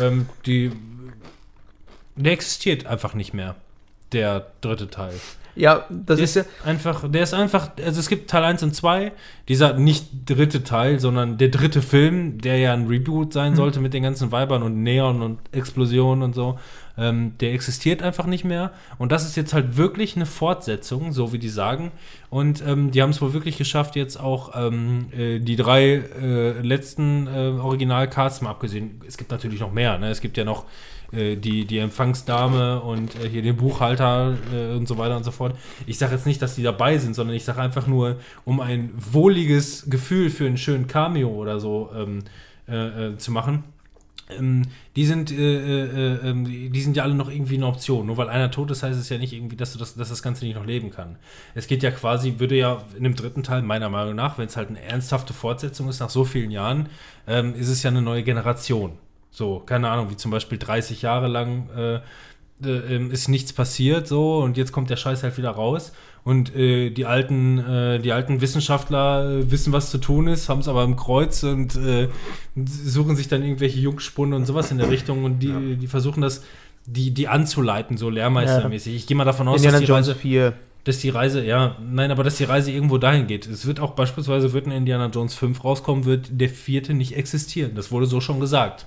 Ähm, 0.00 0.26
die, 0.44 0.72
der 2.16 2.32
existiert 2.32 2.86
einfach 2.86 3.14
nicht 3.14 3.32
mehr, 3.32 3.54
der 4.12 4.50
dritte 4.60 4.90
Teil. 4.90 5.14
Ja, 5.58 5.86
das 5.90 6.16
Der 6.16 6.24
ist 6.24 6.36
ja. 6.36 6.44
einfach, 6.64 7.10
der 7.10 7.22
ist 7.22 7.34
einfach, 7.34 7.70
also 7.84 7.98
es 7.98 8.08
gibt 8.08 8.30
Teil 8.30 8.44
1 8.44 8.62
und 8.62 8.74
2, 8.74 9.12
dieser 9.48 9.74
nicht 9.74 10.06
dritte 10.24 10.62
Teil, 10.62 11.00
sondern 11.00 11.36
der 11.36 11.48
dritte 11.48 11.82
Film, 11.82 12.38
der 12.40 12.58
ja 12.58 12.72
ein 12.72 12.86
Reboot 12.86 13.32
sein 13.32 13.56
sollte 13.56 13.80
mit 13.80 13.92
den 13.92 14.04
ganzen 14.04 14.30
Weibern 14.30 14.62
und 14.62 14.82
Neon 14.82 15.20
und 15.20 15.40
Explosionen 15.52 16.22
und 16.22 16.34
so, 16.34 16.58
ähm, 16.96 17.32
der 17.40 17.54
existiert 17.54 18.02
einfach 18.02 18.26
nicht 18.26 18.44
mehr. 18.44 18.72
Und 18.98 19.10
das 19.10 19.24
ist 19.24 19.36
jetzt 19.36 19.52
halt 19.52 19.76
wirklich 19.76 20.16
eine 20.16 20.26
Fortsetzung, 20.26 21.12
so 21.12 21.32
wie 21.32 21.38
die 21.38 21.48
sagen. 21.48 21.92
Und 22.30 22.62
ähm, 22.66 22.90
die 22.90 23.02
haben 23.02 23.10
es 23.10 23.20
wohl 23.20 23.32
wirklich 23.32 23.56
geschafft, 23.58 23.96
jetzt 23.96 24.18
auch 24.18 24.52
ähm, 24.54 25.06
äh, 25.16 25.38
die 25.38 25.56
drei 25.56 26.02
äh, 26.20 26.60
letzten 26.60 27.26
äh, 27.26 27.58
Original-Casts 27.60 28.42
mal 28.42 28.50
abgesehen. 28.50 29.00
Es 29.06 29.16
gibt 29.16 29.30
natürlich 29.30 29.60
noch 29.60 29.72
mehr, 29.72 29.98
ne? 29.98 30.10
Es 30.10 30.20
gibt 30.20 30.36
ja 30.36 30.44
noch 30.44 30.66
äh, 31.12 31.36
die, 31.36 31.64
die 31.64 31.78
Empfangsdame 31.78 32.80
und 32.80 33.14
äh, 33.16 33.28
hier 33.28 33.42
den 33.42 33.56
Buchhalter 33.56 34.36
äh, 34.52 34.76
und 34.76 34.86
so 34.86 34.98
weiter 34.98 35.16
und 35.16 35.24
so 35.24 35.30
fort. 35.30 35.56
Ich 35.86 35.98
sage 35.98 36.14
jetzt 36.14 36.26
nicht, 36.26 36.42
dass 36.42 36.54
die 36.54 36.62
dabei 36.62 36.98
sind, 36.98 37.14
sondern 37.14 37.34
ich 37.34 37.44
sage 37.44 37.60
einfach 37.60 37.86
nur, 37.86 38.16
um 38.44 38.60
ein 38.60 38.90
wohliges 38.96 39.88
Gefühl 39.88 40.30
für 40.30 40.46
einen 40.46 40.58
schönen 40.58 40.86
Cameo 40.86 41.28
oder 41.28 41.60
so 41.60 41.90
ähm, 41.94 42.24
äh, 42.68 43.06
äh, 43.06 43.16
zu 43.16 43.32
machen. 43.32 43.64
Ähm, 44.30 44.62
die 44.96 45.06
sind, 45.06 45.30
äh, 45.30 45.36
äh, 45.36 46.30
äh, 46.30 46.68
die 46.68 46.80
sind 46.80 46.96
ja 46.96 47.04
alle 47.04 47.14
noch 47.14 47.30
irgendwie 47.30 47.54
eine 47.54 47.66
Option. 47.66 48.06
Nur 48.06 48.16
weil 48.18 48.28
einer 48.28 48.50
tot 48.50 48.70
ist, 48.70 48.82
heißt 48.82 48.98
es 48.98 49.08
ja 49.08 49.16
nicht 49.16 49.32
irgendwie, 49.32 49.56
dass, 49.56 49.72
du 49.72 49.78
das, 49.78 49.94
dass 49.94 50.10
das 50.10 50.22
Ganze 50.22 50.44
nicht 50.44 50.56
noch 50.56 50.66
leben 50.66 50.90
kann. 50.90 51.16
Es 51.54 51.66
geht 51.66 51.82
ja 51.82 51.90
quasi, 51.90 52.38
würde 52.38 52.56
ja 52.56 52.82
in 52.96 53.04
dem 53.04 53.14
dritten 53.14 53.42
Teil, 53.42 53.62
meiner 53.62 53.88
Meinung 53.88 54.14
nach, 54.14 54.38
wenn 54.38 54.46
es 54.46 54.56
halt 54.56 54.68
eine 54.68 54.82
ernsthafte 54.82 55.32
Fortsetzung 55.32 55.88
ist, 55.88 56.00
nach 56.00 56.10
so 56.10 56.24
vielen 56.24 56.50
Jahren, 56.50 56.88
ähm, 57.26 57.54
ist 57.54 57.68
es 57.68 57.82
ja 57.82 57.90
eine 57.90 58.02
neue 58.02 58.22
Generation. 58.22 58.92
So, 59.30 59.60
keine 59.60 59.90
Ahnung, 59.90 60.10
wie 60.10 60.16
zum 60.16 60.30
Beispiel 60.30 60.58
30 60.58 61.02
Jahre 61.02 61.28
lang 61.28 61.68
äh, 61.76 62.00
äh, 62.64 62.96
ähm, 62.96 63.10
ist 63.12 63.28
nichts 63.28 63.52
passiert, 63.52 64.08
so, 64.08 64.38
und 64.38 64.56
jetzt 64.56 64.72
kommt 64.72 64.90
der 64.90 64.96
Scheiß 64.96 65.22
halt 65.22 65.36
wieder 65.38 65.50
raus. 65.50 65.92
Und 66.24 66.54
äh, 66.56 66.90
die 66.90 67.06
alten, 67.06 67.58
äh, 67.58 68.00
die 68.00 68.12
alten 68.12 68.40
Wissenschaftler 68.40 69.30
äh, 69.30 69.50
wissen, 69.50 69.72
was 69.72 69.90
zu 69.90 69.98
tun 69.98 70.26
ist, 70.26 70.48
haben 70.48 70.58
es 70.58 70.68
aber 70.68 70.82
im 70.82 70.96
Kreuz 70.96 71.44
und 71.44 71.76
äh, 71.76 72.08
suchen 72.56 73.16
sich 73.16 73.28
dann 73.28 73.42
irgendwelche 73.42 73.78
Jungspunde 73.78 74.36
und 74.36 74.44
sowas 74.44 74.72
in 74.72 74.78
der 74.78 74.90
Richtung 74.90 75.24
und 75.24 75.38
die, 75.38 75.76
die 75.76 75.86
versuchen 75.86 76.20
das, 76.20 76.42
die, 76.84 77.12
die 77.12 77.28
anzuleiten, 77.28 77.96
so 77.96 78.10
lehrmeistermäßig. 78.10 78.96
Ich 78.96 79.06
gehe 79.06 79.16
mal 79.16 79.24
davon 79.24 79.46
aus, 79.46 79.56
Indiana 79.56 79.78
dass 79.78 79.86
die 79.86 79.92
Jones 79.92 80.08
Reise, 80.08 80.18
4. 80.18 80.52
dass 80.84 80.98
die 80.98 81.10
Reise, 81.10 81.44
ja, 81.44 81.76
nein, 81.80 82.10
aber 82.10 82.24
dass 82.24 82.36
die 82.36 82.44
Reise 82.44 82.72
irgendwo 82.72 82.98
dahin 82.98 83.26
geht. 83.26 83.46
Es 83.46 83.66
wird 83.66 83.78
auch 83.78 83.92
beispielsweise, 83.92 84.52
wird 84.52 84.66
ein 84.66 84.72
Indiana 84.72 85.06
Jones 85.06 85.34
5 85.34 85.62
rauskommen, 85.62 86.04
wird 86.04 86.28
der 86.32 86.48
vierte 86.48 86.92
nicht 86.92 87.16
existieren. 87.16 87.72
Das 87.76 87.92
wurde 87.92 88.06
so 88.06 88.20
schon 88.20 88.40
gesagt. 88.40 88.84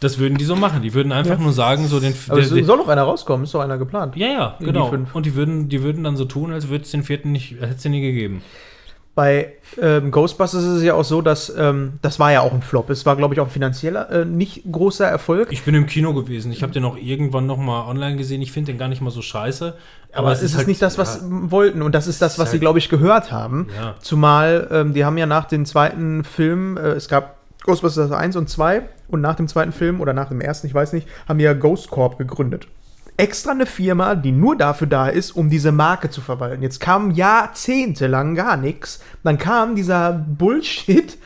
Das 0.00 0.18
würden 0.18 0.36
die 0.36 0.44
so 0.44 0.56
machen. 0.56 0.82
Die 0.82 0.92
würden 0.92 1.10
einfach 1.10 1.38
Ja. 1.38 1.42
nur 1.42 1.52
sagen, 1.52 1.88
so 1.88 2.00
den. 2.00 2.14
Aber 2.28 2.38
es 2.40 2.50
der- 2.52 2.64
soll 2.64 2.76
noch 2.76 2.88
einer 2.88 3.02
rauskommen, 3.04 3.44
ist 3.44 3.54
doch 3.54 3.60
einer 3.60 3.78
geplant. 3.78 4.14
ja, 4.16 4.26
ja, 4.26 4.56
die 4.60 4.66
genau. 4.66 4.88
fünf. 4.90 5.14
Und 5.14 5.24
die 5.24 5.34
würden, 5.34 5.68
die 5.70 5.82
würden 5.82 6.04
dann 6.04 6.16
so 6.16 6.26
tun, 6.26 6.52
als 6.52 6.68
würde 6.68 6.84
es 6.84 6.90
den 6.90 7.02
vierten 7.02 7.32
nicht, 7.32 7.52
hätte 7.52 7.74
es 7.76 7.82
den 7.82 7.92
nie 7.92 8.02
gegeben. 8.02 8.42
Bei 9.14 9.54
ähm, 9.80 10.10
Ghostbusters 10.10 10.62
ist 10.62 10.68
es 10.68 10.82
ja 10.82 10.92
auch 10.92 11.02
so, 11.04 11.22
dass 11.22 11.48
ähm, 11.56 11.94
das 12.02 12.18
war 12.18 12.30
ja 12.32 12.42
auch 12.42 12.52
ein 12.52 12.60
Flop. 12.60 12.90
Es 12.90 13.06
war, 13.06 13.16
glaube 13.16 13.32
ich, 13.32 13.40
auch 13.40 13.46
ein 13.46 13.50
finanzieller, 13.50 14.10
äh, 14.10 14.24
nicht 14.26 14.64
großer 14.70 15.06
Erfolg. 15.06 15.48
Ich 15.50 15.62
bin 15.62 15.74
im 15.74 15.86
Kino 15.86 16.12
gewesen. 16.12 16.52
Ich 16.52 16.62
habe 16.62 16.74
den 16.74 16.84
auch 16.84 16.98
irgendwann 16.98 17.46
noch 17.46 17.56
mal 17.56 17.88
online 17.88 18.16
gesehen. 18.18 18.42
Ich 18.42 18.52
finde 18.52 18.72
den 18.72 18.78
gar 18.78 18.88
nicht 18.88 19.00
mal 19.00 19.10
so 19.10 19.22
scheiße. 19.22 19.72
Aber 20.12 20.30
es 20.32 20.42
ist, 20.42 20.58
halt- 20.58 20.68
nicht 20.68 20.82
das, 20.82 20.98
was 20.98 21.14
ja, 21.14 21.20
sie 21.22 21.50
wollten. 21.50 21.80
Und 21.80 21.94
das 21.94 22.06
ist 22.06 22.20
das, 22.20 22.34
ist 22.34 22.38
was 22.38 22.50
sie, 22.50 22.56
halt- 22.56 22.60
glaube 22.60 22.78
ich, 22.78 22.90
gehört 22.90 23.32
haben. 23.32 23.68
Ja. 23.74 23.94
Zumal, 24.00 24.68
ähm, 24.70 24.92
die 24.92 25.06
haben 25.06 25.16
ja 25.16 25.24
nach 25.24 25.46
dem 25.46 25.64
zweiten 25.64 26.22
Film, 26.22 26.76
äh, 26.76 26.80
es 26.90 27.08
gab 27.08 27.36
Ghostbusters 27.66 28.10
1 28.10 28.36
und 28.36 28.48
2 28.48 28.82
und 29.08 29.20
nach 29.20 29.34
dem 29.34 29.48
zweiten 29.48 29.72
Film 29.72 30.00
oder 30.00 30.12
nach 30.12 30.28
dem 30.28 30.40
ersten, 30.40 30.66
ich 30.66 30.74
weiß 30.74 30.92
nicht, 30.92 31.08
haben 31.28 31.40
ja 31.40 31.52
Ghost 31.52 31.90
Corp 31.90 32.18
gegründet. 32.18 32.68
Extra 33.18 33.52
eine 33.52 33.64
Firma, 33.64 34.14
die 34.14 34.32
nur 34.32 34.56
dafür 34.56 34.86
da 34.86 35.08
ist, 35.08 35.30
um 35.30 35.48
diese 35.48 35.72
Marke 35.72 36.10
zu 36.10 36.20
verwalten. 36.20 36.62
Jetzt 36.62 36.80
kam 36.80 37.12
jahrzehntelang 37.12 38.34
gar 38.34 38.58
nichts. 38.58 39.02
Dann 39.24 39.38
kam 39.38 39.74
dieser 39.74 40.12
Bullshit, 40.12 41.16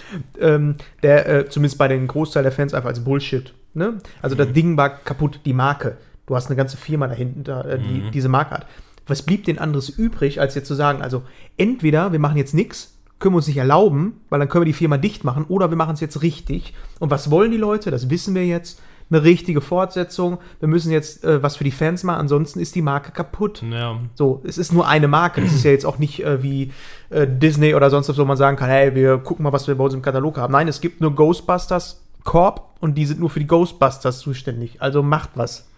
ähm, 0.41 0.77
der 1.03 1.29
äh, 1.29 1.49
zumindest 1.49 1.79
bei 1.79 1.89
den 1.89 2.07
Großteil 2.07 2.45
der 2.45 2.53
Fans 2.53 2.75
einfach 2.75 2.91
als 2.91 3.03
Bullshit. 3.03 3.53
Ne? 3.75 3.99
Also 4.23 4.37
das 4.37 4.53
Ding 4.53 4.77
war 4.77 4.91
kaputt, 4.91 5.41
die 5.45 5.53
Marke. 5.53 5.97
Du 6.27 6.37
hast 6.37 6.47
eine 6.47 6.57
ganze 6.57 6.77
Firma 6.77 7.09
dahinter, 7.09 7.65
äh, 7.65 7.79
die 7.79 8.11
diese 8.13 8.29
Marke 8.29 8.53
hat. 8.53 8.67
Was 9.09 9.23
blieb 9.23 9.45
denn 9.45 9.59
anderes 9.59 9.89
übrig, 9.89 10.41
als 10.41 10.55
jetzt 10.55 10.69
zu 10.69 10.75
sagen, 10.75 11.03
also 11.03 11.25
entweder 11.57 12.13
wir 12.13 12.21
machen 12.21 12.37
jetzt 12.37 12.55
nichts, 12.55 13.00
können 13.21 13.35
wir 13.35 13.37
uns 13.37 13.47
nicht 13.47 13.59
erlauben, 13.59 14.21
weil 14.31 14.41
dann 14.41 14.49
können 14.49 14.63
wir 14.63 14.67
die 14.67 14.73
Firma 14.73 14.97
dicht 14.97 15.23
machen, 15.23 15.45
oder 15.49 15.71
wir 15.71 15.77
machen 15.77 15.95
es 15.95 16.01
jetzt 16.01 16.23
richtig. 16.23 16.75
Und 16.99 17.11
was 17.11 17.31
wollen 17.31 17.53
die 17.53 17.59
Leute? 17.59 17.91
Das 17.91 18.11
wissen 18.11 18.35
wir 18.35 18.47
jetzt. 18.47 18.81
Eine 19.13 19.25
richtige 19.25 19.61
Fortsetzung. 19.61 20.39
Wir 20.61 20.69
müssen 20.69 20.93
jetzt 20.93 21.25
äh, 21.25 21.43
was 21.43 21.57
für 21.57 21.65
die 21.65 21.73
Fans 21.73 22.05
machen, 22.05 22.21
ansonsten 22.21 22.61
ist 22.61 22.77
die 22.77 22.83
Marke 22.83 23.11
kaputt. 23.11 23.61
Ja. 23.69 23.99
So, 24.15 24.41
es 24.45 24.57
ist 24.57 24.73
nur 24.73 24.87
eine 24.87 25.09
Marke. 25.09 25.41
Das 25.41 25.53
ist 25.53 25.65
ja 25.65 25.73
jetzt 25.73 25.85
auch 25.85 25.99
nicht 25.99 26.25
äh, 26.25 26.45
wie 26.45 26.73
äh, 27.11 27.27
Disney 27.27 27.75
oder 27.75 27.91
sonst 27.91 28.09
was, 28.09 28.19
wo 28.19 28.25
man 28.25 28.37
sagen 28.37 28.57
kann, 28.57 28.69
hey, 28.69 28.95
wir 28.95 29.19
gucken 29.19 29.43
mal, 29.43 29.53
was 29.53 29.67
wir 29.67 29.75
bei 29.75 29.83
uns 29.83 29.95
im 29.95 30.03
Katalog 30.03 30.39
haben. 30.39 30.53
Nein, 30.53 30.69
es 30.69 30.81
gibt 30.81 31.01
nur 31.01 31.13
Ghostbusters 31.13 32.01
Corp 32.23 32.69
und 32.79 32.97
die 32.97 33.05
sind 33.05 33.19
nur 33.19 33.31
für 33.31 33.41
die 33.41 33.49
Ghostbusters 33.49 34.21
zuständig. 34.21 34.81
Also 34.81 35.03
macht 35.03 35.31
was. 35.35 35.69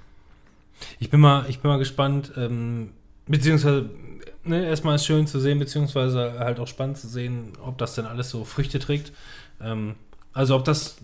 Ich 0.99 1.09
bin 1.09 1.21
mal, 1.21 1.47
ich 1.49 1.61
bin 1.61 1.71
mal 1.71 1.79
gespannt, 1.79 2.33
ähm, 2.37 2.91
beziehungsweise 3.27 3.89
ne, 4.45 4.67
erstmal 4.67 4.97
ist 4.97 5.07
schön 5.07 5.27
zu 5.27 5.41
sehen, 5.41 5.59
beziehungsweise 5.59 6.39
halt 6.39 6.61
auch 6.61 6.67
spannend 6.67 6.99
zu 6.99 7.09
sehen, 7.09 7.53
ob 7.65 7.79
das 7.79 7.95
denn 7.95 8.07
alles 8.07 8.31
so 8.31 8.45
Früchte 8.45 8.79
trägt. 8.79 9.13
Ähm, 9.61 9.95
also 10.35 10.57
ob 10.57 10.65
das, 10.65 10.97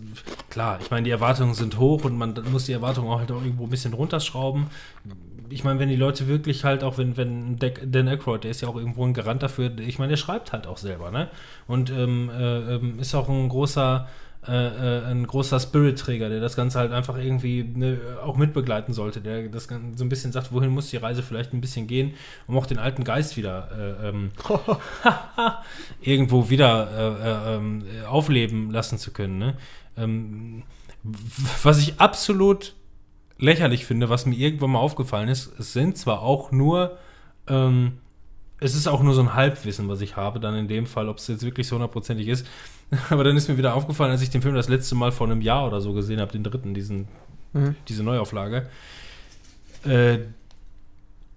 klar, 0.49 0.79
ich 0.81 0.89
meine, 0.89 1.03
die 1.03 1.11
Erwartungen 1.11 1.53
sind 1.53 1.77
hoch 1.77 2.03
und 2.03 2.17
man 2.17 2.33
muss 2.51 2.65
die 2.65 2.73
Erwartungen 2.73 3.09
auch 3.09 3.19
halt 3.19 3.31
auch 3.31 3.43
irgendwo 3.43 3.65
ein 3.65 3.69
bisschen 3.69 3.93
runterschrauben. 3.93 4.67
Ich 5.51 5.63
meine, 5.63 5.79
wenn 5.79 5.89
die 5.89 5.95
Leute 5.95 6.27
wirklich 6.27 6.63
halt 6.63 6.83
auch, 6.83 6.97
wenn, 6.97 7.15
wenn 7.15 7.57
Dan 7.57 8.07
Aykroyd, 8.07 8.43
der 8.43 8.51
ist 8.51 8.61
ja 8.61 8.67
auch 8.67 8.75
irgendwo 8.75 9.05
ein 9.05 9.13
Garant 9.13 9.43
dafür, 9.43 9.77
ich 9.79 9.99
meine, 9.99 10.09
der 10.09 10.17
schreibt 10.17 10.51
halt 10.51 10.65
auch 10.65 10.77
selber, 10.77 11.11
ne? 11.11 11.27
Und 11.67 11.91
ähm, 11.91 12.29
äh, 12.29 12.75
ähm, 12.75 12.99
ist 12.99 13.13
auch 13.15 13.29
ein 13.29 13.49
großer, 13.49 14.07
ein 14.41 15.27
großer 15.27 15.59
Spirit-Träger, 15.59 16.29
der 16.29 16.39
das 16.39 16.55
Ganze 16.55 16.79
halt 16.79 16.93
einfach 16.93 17.17
irgendwie 17.17 17.63
ne, 17.63 17.99
auch 18.23 18.37
mitbegleiten 18.37 18.93
sollte, 18.93 19.19
der 19.19 19.49
das 19.49 19.67
Ganze 19.67 19.97
so 19.97 20.05
ein 20.05 20.09
bisschen 20.09 20.31
sagt, 20.31 20.53
wohin 20.53 20.69
muss 20.69 20.89
die 20.89 20.97
Reise 20.97 21.23
vielleicht 21.23 21.53
ein 21.53 21.59
bisschen 21.59 21.87
gehen, 21.87 22.13
um 22.47 22.57
auch 22.57 22.65
den 22.65 22.79
alten 22.79 23.03
Geist 23.03 23.35
wieder 23.35 23.69
äh, 24.01 24.09
ähm, 24.09 24.31
irgendwo 26.01 26.49
wieder 26.49 26.89
äh, 26.89 27.53
äh, 27.53 27.55
ähm, 27.57 27.83
aufleben 28.07 28.71
lassen 28.71 28.97
zu 28.97 29.11
können. 29.11 29.39
Ne? 29.39 29.57
Ähm, 29.97 30.63
was 31.63 31.79
ich 31.79 31.99
absolut 31.99 32.75
lächerlich 33.37 33.85
finde, 33.85 34.09
was 34.09 34.25
mir 34.25 34.35
irgendwann 34.35 34.71
mal 34.71 34.79
aufgefallen 34.79 35.29
ist, 35.29 35.59
es 35.59 35.73
sind 35.73 35.97
zwar 35.97 36.21
auch 36.21 36.51
nur, 36.51 36.97
ähm, 37.47 37.99
es 38.59 38.75
ist 38.75 38.87
auch 38.87 39.01
nur 39.03 39.13
so 39.13 39.21
ein 39.21 39.33
Halbwissen, 39.33 39.87
was 39.89 40.01
ich 40.01 40.15
habe, 40.17 40.39
dann 40.39 40.55
in 40.55 40.67
dem 40.67 40.85
Fall, 40.85 41.07
ob 41.09 41.17
es 41.17 41.27
jetzt 41.27 41.43
wirklich 41.43 41.67
so 41.67 41.75
hundertprozentig 41.75 42.27
ist, 42.27 42.45
aber 43.09 43.23
dann 43.23 43.37
ist 43.37 43.47
mir 43.49 43.57
wieder 43.57 43.73
aufgefallen, 43.75 44.11
als 44.11 44.21
ich 44.21 44.29
den 44.29 44.41
Film 44.41 44.55
das 44.55 44.69
letzte 44.69 44.95
Mal 44.95 45.11
vor 45.11 45.27
einem 45.27 45.41
Jahr 45.41 45.65
oder 45.67 45.79
so 45.81 45.93
gesehen 45.93 46.19
habe, 46.19 46.31
den 46.31 46.43
dritten, 46.43 46.73
diesen, 46.73 47.07
Mhm. 47.53 47.75
diese 47.87 48.03
Neuauflage, 48.03 48.67
äh, 49.85 50.19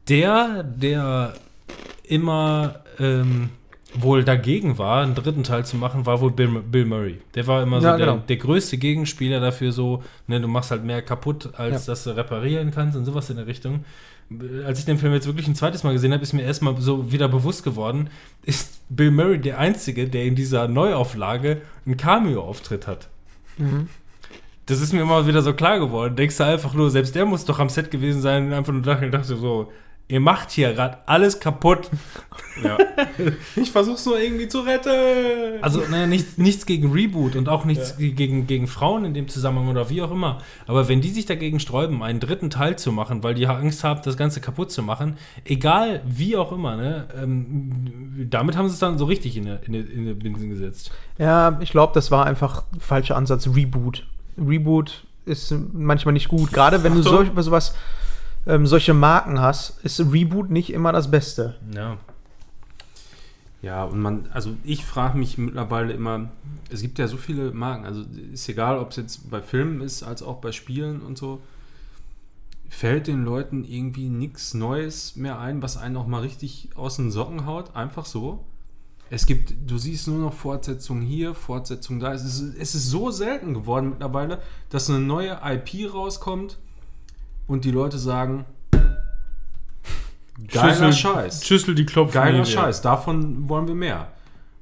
der, 0.08 0.62
der 0.62 1.34
immer 2.04 2.80
ähm, 2.98 3.50
wohl 3.94 4.24
dagegen 4.24 4.78
war, 4.78 5.02
einen 5.02 5.14
dritten 5.14 5.44
Teil 5.44 5.64
zu 5.64 5.76
machen, 5.76 6.06
war 6.06 6.20
wohl 6.20 6.32
Bill, 6.32 6.48
Bill 6.62 6.84
Murray. 6.86 7.20
Der 7.34 7.46
war 7.46 7.62
immer 7.62 7.80
so 7.80 7.86
Ja, 7.86 7.96
der, 7.96 8.06
genau. 8.06 8.22
der 8.26 8.36
größte 8.36 8.78
Gegenspieler 8.78 9.38
dafür, 9.40 9.70
so, 9.72 10.02
ne, 10.26 10.40
du 10.40 10.48
machst 10.48 10.70
halt 10.70 10.84
mehr 10.84 11.02
kaputt, 11.02 11.50
als 11.56 11.86
Ja. 11.86 11.92
dass 11.92 12.04
du 12.04 12.10
reparieren 12.16 12.70
kannst 12.72 12.96
und 12.96 13.04
sowas 13.04 13.30
in 13.30 13.36
der 13.36 13.46
Richtung. 13.46 13.84
Als 14.66 14.78
ich 14.78 14.84
den 14.84 14.98
Film 14.98 15.12
jetzt 15.12 15.26
wirklich 15.26 15.48
ein 15.48 15.54
zweites 15.54 15.82
Mal 15.84 15.92
gesehen 15.92 16.12
habe, 16.12 16.22
ist 16.22 16.32
mir 16.32 16.42
erstmal 16.42 16.80
so 16.80 17.12
wieder 17.12 17.28
bewusst 17.28 17.64
geworden, 17.64 18.10
ist 18.42 18.80
Bill 18.88 19.10
Murray 19.10 19.38
der 19.38 19.58
Einzige, 19.58 20.08
der 20.08 20.24
in 20.24 20.34
dieser 20.34 20.68
Neuauflage 20.68 21.62
einen 21.86 21.96
Cameo-Auftritt 21.96 22.86
hat. 22.86 23.08
Das 24.66 24.80
ist 24.80 24.92
mir 24.92 25.02
immer 25.02 25.26
wieder 25.26 25.42
so 25.42 25.54
klar 25.54 25.78
geworden. 25.78 26.16
Denkst 26.16 26.36
du 26.36 26.44
einfach 26.44 26.74
nur, 26.74 26.90
selbst 26.90 27.14
der 27.14 27.26
muss 27.26 27.44
doch 27.44 27.58
am 27.58 27.68
Set 27.68 27.90
gewesen 27.90 28.22
sein 28.22 28.46
und 28.46 28.52
einfach 28.52 28.72
nur 28.72 28.82
dachte, 28.82 29.10
dachte 29.10 29.36
so, 29.36 29.72
ihr 30.08 30.20
macht 30.20 30.50
hier 30.50 30.72
gerade 30.74 30.98
alles 31.06 31.40
kaputt. 31.40 31.90
Ja. 32.62 32.76
Ich 33.56 33.72
versuch's 33.72 34.04
nur 34.04 34.20
irgendwie 34.20 34.46
zu 34.46 34.60
retten. 34.60 35.62
Also, 35.62 35.82
naja, 35.90 36.06
nichts, 36.06 36.36
nichts 36.36 36.66
gegen 36.66 36.92
Reboot 36.92 37.34
und 37.34 37.48
auch 37.48 37.64
nichts 37.64 37.96
gegen, 37.96 38.46
gegen 38.46 38.66
Frauen 38.66 39.06
in 39.06 39.14
dem 39.14 39.26
Zusammenhang 39.26 39.68
oder 39.68 39.88
wie 39.88 40.02
auch 40.02 40.10
immer. 40.10 40.38
Aber 40.66 40.86
wenn 40.86 41.00
die 41.00 41.08
sich 41.08 41.24
dagegen 41.24 41.60
sträuben, 41.60 42.02
einen 42.02 42.20
dritten 42.20 42.50
Teil 42.50 42.76
zu 42.76 42.92
machen, 42.92 43.22
weil 43.22 43.32
die 43.32 43.46
Angst 43.46 43.84
haben, 43.84 44.02
das 44.04 44.18
Ganze 44.18 44.42
kaputt 44.42 44.70
zu 44.70 44.82
machen, 44.82 45.16
egal 45.46 46.02
wie 46.04 46.36
auch 46.36 46.52
immer, 46.52 46.76
ne, 46.76 47.08
ähm, 47.20 48.26
damit 48.28 48.54
haben 48.54 48.68
sie 48.68 48.74
es 48.74 48.80
dann 48.80 48.98
so 48.98 49.06
richtig 49.06 49.38
in 49.38 49.46
der, 49.46 49.62
in 49.64 49.72
der, 49.72 49.90
in 49.90 50.04
der 50.04 50.14
Binsen 50.14 50.50
gesetzt. 50.50 50.92
Ja, 51.16 51.58
ich 51.62 51.70
glaube, 51.70 51.94
das 51.94 52.10
war 52.10 52.26
einfach 52.26 52.64
falscher 52.78 53.16
Ansatz. 53.16 53.48
Reboot. 53.48 54.06
Reboot 54.36 55.04
ist 55.24 55.54
manchmal 55.72 56.12
nicht 56.12 56.28
gut. 56.28 56.52
Gerade 56.52 56.82
wenn 56.82 56.94
du 56.94 57.02
solch, 57.02 57.30
sowas, 57.36 57.74
ähm, 58.46 58.66
solche 58.66 58.94
Marken 58.94 59.40
hast, 59.40 59.84
ist 59.84 60.00
Reboot 60.00 60.50
nicht 60.50 60.72
immer 60.72 60.92
das 60.92 61.10
Beste. 61.10 61.56
Ja. 61.74 61.98
Ja, 63.62 63.84
und 63.84 64.00
man, 64.00 64.28
also 64.32 64.56
ich 64.64 64.84
frage 64.84 65.16
mich 65.16 65.38
mittlerweile 65.38 65.92
immer, 65.92 66.30
es 66.68 66.82
gibt 66.82 66.98
ja 66.98 67.06
so 67.06 67.16
viele 67.16 67.52
Marken, 67.52 67.84
also 67.84 68.02
ist 68.32 68.48
egal, 68.48 68.76
ob 68.78 68.90
es 68.90 68.96
jetzt 68.96 69.30
bei 69.30 69.40
Filmen 69.40 69.80
ist, 69.80 70.02
als 70.02 70.24
auch 70.24 70.38
bei 70.38 70.50
Spielen 70.50 71.00
und 71.00 71.16
so, 71.16 71.40
fällt 72.68 73.06
den 73.06 73.24
Leuten 73.24 73.62
irgendwie 73.62 74.08
nichts 74.08 74.54
Neues 74.54 75.14
mehr 75.14 75.38
ein, 75.38 75.62
was 75.62 75.76
einen 75.76 75.96
auch 75.96 76.08
mal 76.08 76.22
richtig 76.22 76.70
aus 76.74 76.96
den 76.96 77.12
Socken 77.12 77.46
haut, 77.46 77.76
einfach 77.76 78.04
so. 78.04 78.44
Es 79.10 79.26
gibt, 79.26 79.54
du 79.70 79.78
siehst 79.78 80.08
nur 80.08 80.18
noch 80.18 80.32
Fortsetzungen 80.32 81.02
hier, 81.02 81.34
Fortsetzungen 81.34 82.00
da. 82.00 82.14
Es 82.14 82.24
ist, 82.24 82.56
es 82.56 82.74
ist 82.74 82.88
so 82.88 83.10
selten 83.10 83.52
geworden 83.54 83.90
mittlerweile, 83.90 84.40
dass 84.70 84.88
eine 84.88 85.00
neue 85.00 85.38
IP 85.44 85.92
rauskommt 85.92 86.58
und 87.46 87.64
die 87.64 87.70
Leute 87.70 87.98
sagen, 87.98 88.44
geiler 90.48 90.92
Scheiß. 90.92 91.44
Schüssel, 91.46 91.74
die 91.74 91.86
klopfen. 91.86 92.14
Geiler. 92.14 92.44
Scheiß, 92.44 92.82
davon 92.82 93.48
wollen 93.48 93.68
wir 93.68 93.74
mehr. 93.74 94.08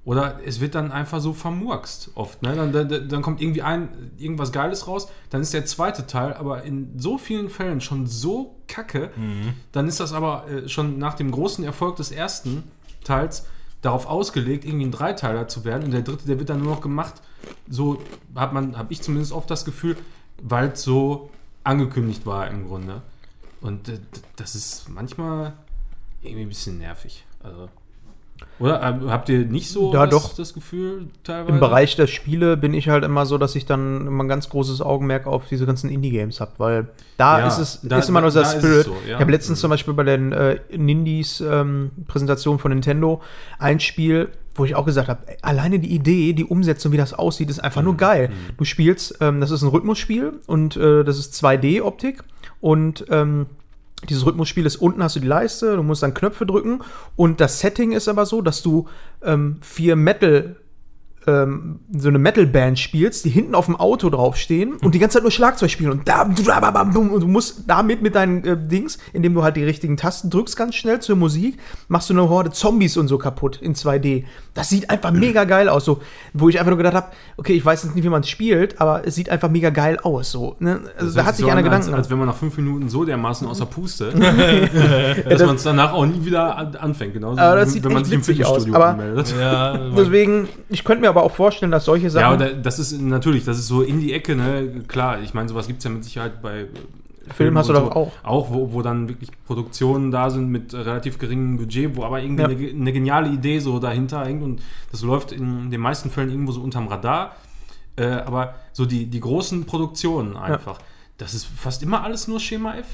Oder 0.04 0.38
es 0.44 0.60
wird 0.60 0.74
dann 0.74 0.92
einfach 0.92 1.20
so 1.20 1.34
vermurkst 1.34 2.12
oft. 2.14 2.42
Ne? 2.42 2.56
Dann, 2.56 2.72
dann, 2.72 3.08
dann 3.08 3.22
kommt 3.22 3.40
irgendwie 3.42 3.62
ein, 3.62 4.12
irgendwas 4.18 4.50
Geiles 4.50 4.88
raus, 4.88 5.08
dann 5.28 5.42
ist 5.42 5.52
der 5.52 5.66
zweite 5.66 6.06
Teil 6.06 6.32
aber 6.34 6.62
in 6.62 6.98
so 6.98 7.18
vielen 7.18 7.50
Fällen 7.50 7.80
schon 7.80 8.06
so 8.06 8.56
kacke, 8.66 9.10
dann 9.72 9.86
ist 9.86 10.00
das 10.00 10.12
aber 10.12 10.48
äh, 10.48 10.68
schon 10.68 10.98
nach 10.98 11.14
dem 11.14 11.30
großen 11.30 11.64
Erfolg 11.64 11.96
des 11.96 12.12
ersten 12.12 12.64
Teils 13.04 13.46
darauf 13.82 14.06
ausgelegt, 14.06 14.64
irgendwie 14.64 14.86
ein 14.86 14.90
Dreiteiler 14.90 15.48
zu 15.48 15.64
werden 15.64 15.84
und 15.84 15.90
der 15.90 16.02
dritte, 16.02 16.26
der 16.26 16.38
wird 16.38 16.48
dann 16.48 16.60
nur 16.60 16.74
noch 16.74 16.80
gemacht, 16.80 17.14
so 17.68 18.02
hat 18.34 18.52
man, 18.52 18.76
habe 18.76 18.92
ich 18.92 19.02
zumindest 19.02 19.32
oft 19.32 19.50
das 19.50 19.64
Gefühl, 19.64 19.96
weil 20.42 20.68
es 20.68 20.82
so 20.82 21.30
angekündigt 21.64 22.26
war 22.26 22.48
im 22.48 22.66
Grunde. 22.66 23.02
Und 23.60 23.88
äh, 23.88 23.98
das 24.36 24.54
ist 24.54 24.88
manchmal 24.88 25.52
irgendwie 26.22 26.42
ein 26.42 26.48
bisschen 26.48 26.78
nervig. 26.78 27.24
Also. 27.42 27.68
Oder 28.58 28.80
äh, 28.82 29.08
habt 29.10 29.28
ihr 29.28 29.40
nicht 29.44 29.68
so 29.70 29.92
Ja, 29.92 30.06
das, 30.06 30.22
doch. 30.22 30.34
das 30.34 30.54
Gefühl 30.54 31.08
teilweise? 31.24 31.52
Im 31.52 31.60
Bereich 31.60 31.96
der 31.96 32.06
Spiele 32.06 32.56
bin 32.56 32.72
ich 32.72 32.88
halt 32.88 33.04
immer 33.04 33.26
so, 33.26 33.36
dass 33.36 33.54
ich 33.54 33.66
dann 33.66 34.06
immer 34.06 34.24
ein 34.24 34.28
ganz 34.28 34.48
großes 34.48 34.80
Augenmerk 34.80 35.26
auf 35.26 35.46
diese 35.48 35.66
ganzen 35.66 35.90
Indie-Games 35.90 36.40
habe, 36.40 36.52
weil 36.56 36.88
da 37.18 37.40
Ja, 37.40 37.48
ist 37.48 37.58
es 37.58 37.80
da- 37.82 37.98
ist 37.98 38.08
immer 38.08 38.22
nur 38.22 38.34
ist 38.34 38.52
Spirit. 38.52 38.86
so, 38.86 38.96
ja. 39.06 39.16
Ich 39.16 39.20
habe 39.20 39.30
letztens 39.30 39.58
Mhm. 39.58 39.60
zum 39.60 39.70
Beispiel 39.70 39.92
bei 39.94 40.04
den 40.04 40.32
äh, 40.32 40.58
Nindies 40.74 41.40
ähm, 41.42 41.90
Präsentation 42.06 42.58
von 42.58 42.70
Nintendo 42.70 43.20
ein 43.58 43.78
Spiel, 43.78 44.30
wo 44.60 44.64
ich 44.64 44.74
auch 44.74 44.84
gesagt 44.84 45.08
habe, 45.08 45.22
alleine 45.42 45.78
die 45.78 45.92
Idee, 45.92 46.32
die 46.34 46.44
Umsetzung, 46.44 46.92
wie 46.92 46.96
das 46.96 47.14
aussieht, 47.14 47.50
ist 47.50 47.58
einfach 47.58 47.82
nur 47.82 47.96
geil. 47.96 48.30
Du 48.58 48.64
spielst, 48.64 49.16
ähm, 49.20 49.40
das 49.40 49.50
ist 49.50 49.62
ein 49.62 49.68
Rhythmusspiel 49.68 50.34
und 50.46 50.76
äh, 50.76 51.02
das 51.02 51.18
ist 51.18 51.34
2D-Optik 51.42 52.22
und 52.60 53.06
ähm, 53.08 53.46
dieses 54.08 54.24
Rhythmusspiel 54.24 54.66
ist 54.66 54.76
unten 54.76 55.02
hast 55.02 55.16
du 55.16 55.20
die 55.20 55.26
Leiste, 55.26 55.76
du 55.76 55.82
musst 55.82 56.02
dann 56.02 56.14
Knöpfe 56.14 56.46
drücken 56.46 56.80
und 57.16 57.40
das 57.40 57.60
Setting 57.60 57.92
ist 57.92 58.08
aber 58.08 58.26
so, 58.26 58.40
dass 58.42 58.62
du 58.62 58.88
ähm, 59.22 59.56
vier 59.62 59.96
Metal 59.96 60.56
ähm, 61.26 61.80
so 61.96 62.08
eine 62.08 62.18
Metal-Band 62.18 62.78
spielst, 62.78 63.24
die 63.24 63.30
hinten 63.30 63.54
auf 63.54 63.66
dem 63.66 63.76
Auto 63.76 64.08
draufstehen 64.10 64.74
und 64.82 64.94
die 64.94 64.98
ganze 64.98 65.14
Zeit 65.18 65.22
nur 65.22 65.30
Schlagzeug 65.30 65.70
spielen 65.70 65.90
und 65.90 66.08
da 66.08 66.22
und 66.22 66.38
du 67.22 67.26
musst 67.28 67.64
damit 67.66 68.00
mit 68.02 68.14
deinen 68.14 68.44
äh, 68.44 68.56
Dings, 68.56 68.98
indem 69.12 69.34
du 69.34 69.42
halt 69.42 69.56
die 69.56 69.64
richtigen 69.64 69.96
Tasten 69.96 70.30
drückst 70.30 70.56
ganz 70.56 70.74
schnell 70.76 71.00
zur 71.00 71.16
Musik, 71.16 71.58
machst 71.88 72.08
du 72.08 72.14
eine 72.14 72.28
Horde 72.28 72.50
Zombies 72.52 72.96
und 72.96 73.08
so 73.08 73.18
kaputt 73.18 73.58
in 73.60 73.74
2D. 73.74 74.24
Das 74.54 74.68
sieht 74.68 74.88
einfach 74.90 75.12
mega 75.12 75.44
geil 75.44 75.68
aus, 75.68 75.84
so 75.84 76.00
wo 76.32 76.48
ich 76.48 76.58
einfach 76.58 76.70
nur 76.70 76.78
gedacht 76.78 76.94
habe, 76.94 77.06
okay, 77.36 77.52
ich 77.52 77.64
weiß 77.64 77.84
jetzt 77.84 77.94
nicht, 77.94 78.04
wie 78.04 78.08
man 78.08 78.22
es 78.22 78.28
spielt, 78.28 78.80
aber 78.80 79.06
es 79.06 79.14
sieht 79.14 79.28
einfach 79.28 79.50
mega 79.50 79.70
geil 79.70 79.98
aus, 80.02 80.30
so. 80.32 80.56
Ne? 80.58 80.80
Also 80.94 81.06
Das 81.06 81.14
da 81.14 81.24
hat 81.26 81.36
sich 81.36 81.44
so 81.44 81.50
einer 81.50 81.58
an, 81.58 81.64
Gedanken. 81.64 81.88
Als, 81.88 81.96
als 81.98 82.10
wenn 82.10 82.18
man 82.18 82.28
nach 82.28 82.36
fünf 82.36 82.56
Minuten 82.56 82.88
so 82.88 83.04
dermaßen 83.04 83.46
außer 83.46 83.66
Puste, 83.66 84.10
dass 85.24 85.24
das- 85.38 85.46
man 85.46 85.56
es 85.56 85.62
danach 85.62 85.92
auch 85.92 86.06
nie 86.06 86.24
wieder 86.24 86.56
an, 86.56 86.74
anfängt. 86.76 87.12
Genauso 87.12 87.40
Aber 87.40 87.56
das 87.56 87.68
wie 87.68 87.72
sieht 87.74 87.84
wenn 87.84 87.92
man 87.92 88.04
sich 88.04 88.14
im 88.14 88.20
aus, 88.20 88.26
Fitnessstudio 88.26 88.74
aber- 88.74 88.86
anmeldet. 88.88 89.34
Ja, 89.38 89.76
Deswegen, 89.96 90.48
ich 90.68 90.84
könnte 90.84 91.02
mir 91.02 91.09
aber 91.10 91.22
auch 91.22 91.30
vorstellen, 91.32 91.70
dass 91.72 91.84
solche 91.84 92.04
Ja, 92.06 92.10
Sachen. 92.10 92.24
aber 92.26 92.36
da- 92.38 92.52
das 92.52 92.78
ist 92.78 92.98
natürlich, 93.00 93.44
das 93.44 93.58
ist 93.58 93.66
so 93.68 93.82
in 93.82 94.00
die 94.00 94.12
Ecke, 94.14 94.34
ne? 94.36 94.82
Klar, 94.88 95.20
ich 95.20 95.34
meine, 95.34 95.48
sowas 95.48 95.66
gibt 95.66 95.78
es 95.78 95.84
ja 95.84 95.90
mit 95.90 96.04
Sicherheit 96.04 96.40
bei 96.42 96.66
Filmen 97.34 97.56
hast 97.58 97.68
du 97.68 97.74
doch 97.74 97.94
auch. 97.94 98.10
Auch, 98.24 98.50
wo, 98.50 98.72
wo 98.72 98.82
dann 98.82 99.08
wirklich 99.08 99.30
Produktionen 99.46 100.10
da 100.10 100.30
sind 100.30 100.48
mit 100.48 100.74
relativ 100.74 101.18
geringem 101.18 101.58
Budget, 101.58 101.94
wo 101.96 102.02
aber 102.04 102.20
irgendwie 102.20 102.42
Ja. 102.42 102.48
eine, 102.48 102.68
eine 102.80 102.92
geniale 102.92 103.28
Idee 103.28 103.60
so 103.60 103.78
dahinter 103.78 104.24
hängt 104.24 104.42
und 104.42 104.62
das 104.90 105.02
läuft 105.02 105.30
in 105.30 105.70
den 105.70 105.80
meisten 105.80 106.10
Fällen 106.10 106.30
irgendwo 106.30 106.50
so 106.50 106.60
unterm 106.60 106.88
Radar. 106.88 107.36
Äh, 107.96 108.06
aber 108.06 108.54
so 108.72 108.84
die, 108.84 109.06
die 109.06 109.20
großen 109.20 109.64
Produktionen 109.64 110.36
einfach, 110.36 110.78
das 111.18 111.34
ist 111.34 111.44
fast 111.44 111.82
immer 111.84 112.02
alles 112.02 112.26
nur 112.26 112.40
Schema 112.40 112.74
F. 112.76 112.86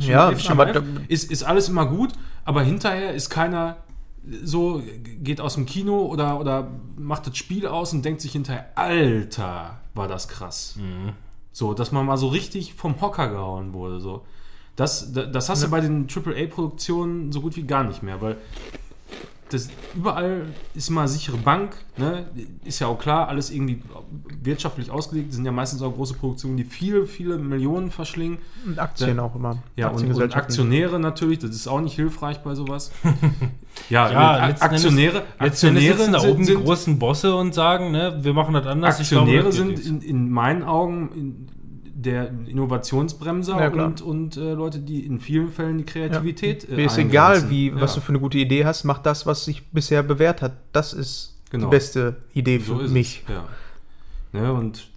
Ja, 0.00 0.30
F, 0.32 0.40
Schema 0.42 0.64
F. 0.64 0.72
da- 0.74 0.82
Ist, 1.08 1.30
ist 1.30 1.42
alles 1.44 1.68
immer 1.70 1.86
gut, 1.86 2.10
aber 2.44 2.62
hinterher 2.62 3.14
ist 3.14 3.30
keiner 3.30 3.76
so, 4.44 4.82
geht 5.22 5.40
aus 5.40 5.54
dem 5.54 5.66
Kino 5.66 6.06
oder, 6.06 6.38
oder 6.38 6.70
macht 6.96 7.26
das 7.26 7.36
Spiel 7.36 7.66
aus 7.66 7.92
und 7.92 8.04
denkt 8.04 8.20
sich 8.20 8.32
hinterher, 8.32 8.66
Alter, 8.76 9.80
war 9.94 10.08
das 10.08 10.28
krass. 10.28 10.76
So, 11.52 11.74
dass 11.74 11.92
man 11.92 12.06
mal 12.06 12.16
so 12.16 12.28
richtig 12.28 12.74
vom 12.74 13.00
Hocker 13.00 13.28
gehauen 13.28 13.72
wurde. 13.72 14.00
So. 14.00 14.24
Das, 14.76 15.12
das, 15.12 15.30
das 15.32 15.48
hast 15.48 15.62
du 15.62 15.70
bei 15.70 15.80
den 15.80 16.06
AAA-Produktionen 16.08 17.32
so 17.32 17.40
gut 17.40 17.56
wie 17.56 17.64
gar 17.64 17.84
nicht 17.84 18.02
mehr, 18.02 18.20
weil 18.20 18.38
das, 19.52 19.68
überall 19.94 20.46
ist 20.74 20.88
immer 20.88 21.06
sichere 21.08 21.36
Bank, 21.36 21.74
ne? 21.96 22.26
ist 22.64 22.78
ja 22.78 22.86
auch 22.86 22.98
klar, 22.98 23.28
alles 23.28 23.50
irgendwie 23.50 23.82
wirtschaftlich 24.42 24.90
ausgelegt, 24.90 25.28
das 25.28 25.36
sind 25.36 25.44
ja 25.44 25.52
meistens 25.52 25.82
auch 25.82 25.92
große 25.94 26.14
Produktionen, 26.14 26.56
die 26.56 26.64
viele, 26.64 27.06
viele 27.06 27.38
Millionen 27.38 27.90
verschlingen. 27.90 28.38
Und 28.66 28.78
Aktien 28.78 29.16
Ja. 29.16 29.22
auch 29.22 29.34
immer. 29.34 29.58
Ja, 29.76 29.88
und, 29.88 30.12
und. 30.14 30.34
Aktionäre 30.36 30.98
natürlich, 30.98 31.38
das 31.40 31.50
ist 31.50 31.66
auch 31.68 31.80
nicht 31.80 31.94
hilfreich 31.94 32.38
bei 32.42 32.54
sowas. 32.54 32.90
ja, 33.90 34.10
Ja, 34.10 34.48
Endes- 34.48 34.62
Aktionäre, 34.62 35.22
Endes 35.38 35.60
sitzen 35.60 36.12
da 36.12 36.20
sind- 36.20 36.30
oben 36.30 36.38
die 36.40 36.44
sind- 36.46 36.64
großen 36.64 36.98
Bosse 36.98 37.34
und 37.34 37.54
sagen, 37.54 37.90
ne, 37.92 38.18
wir 38.22 38.32
machen 38.34 38.54
das 38.54 38.66
anders. 38.66 38.94
Ich 39.00 39.06
Aktionäre 39.16 39.50
glaube, 39.50 39.72
das 39.74 39.84
sind 39.84 40.02
in, 40.02 40.08
in 40.08 40.30
meinen 40.30 40.62
Augen 40.62 41.10
in 41.14 41.48
der 42.02 42.30
Innovationsbremser 42.46 43.60
Ja, 43.60 43.84
und, 43.84 44.02
und 44.02 44.36
äh, 44.36 44.52
Leute, 44.52 44.78
die 44.80 45.06
in 45.06 45.20
vielen 45.20 45.50
Fällen 45.50 45.78
die 45.78 45.84
Kreativität 45.84 46.68
Mir 46.68 46.86
ist 46.86 46.98
äh, 46.98 47.02
egal, 47.02 47.48
wie, 47.50 47.74
was 47.74 47.92
Ja, 47.92 47.94
du 47.96 48.00
für 48.02 48.08
eine 48.10 48.20
gute 48.20 48.38
Idee 48.38 48.64
hast, 48.64 48.84
mach 48.84 48.98
das, 48.98 49.26
was 49.26 49.44
sich 49.44 49.66
bisher 49.70 50.02
bewährt 50.02 50.42
hat. 50.42 50.52
Das 50.72 50.92
ist 50.92 51.30
Genau. 51.50 51.66
die 51.66 51.70
beste 51.70 52.16
Idee 52.32 52.60
für 52.60 52.86
so 52.86 52.92
mich. 52.92 53.22
Es, 53.28 53.34
ja. 53.34 53.44
Ne, 54.40 54.52
und 54.54 54.88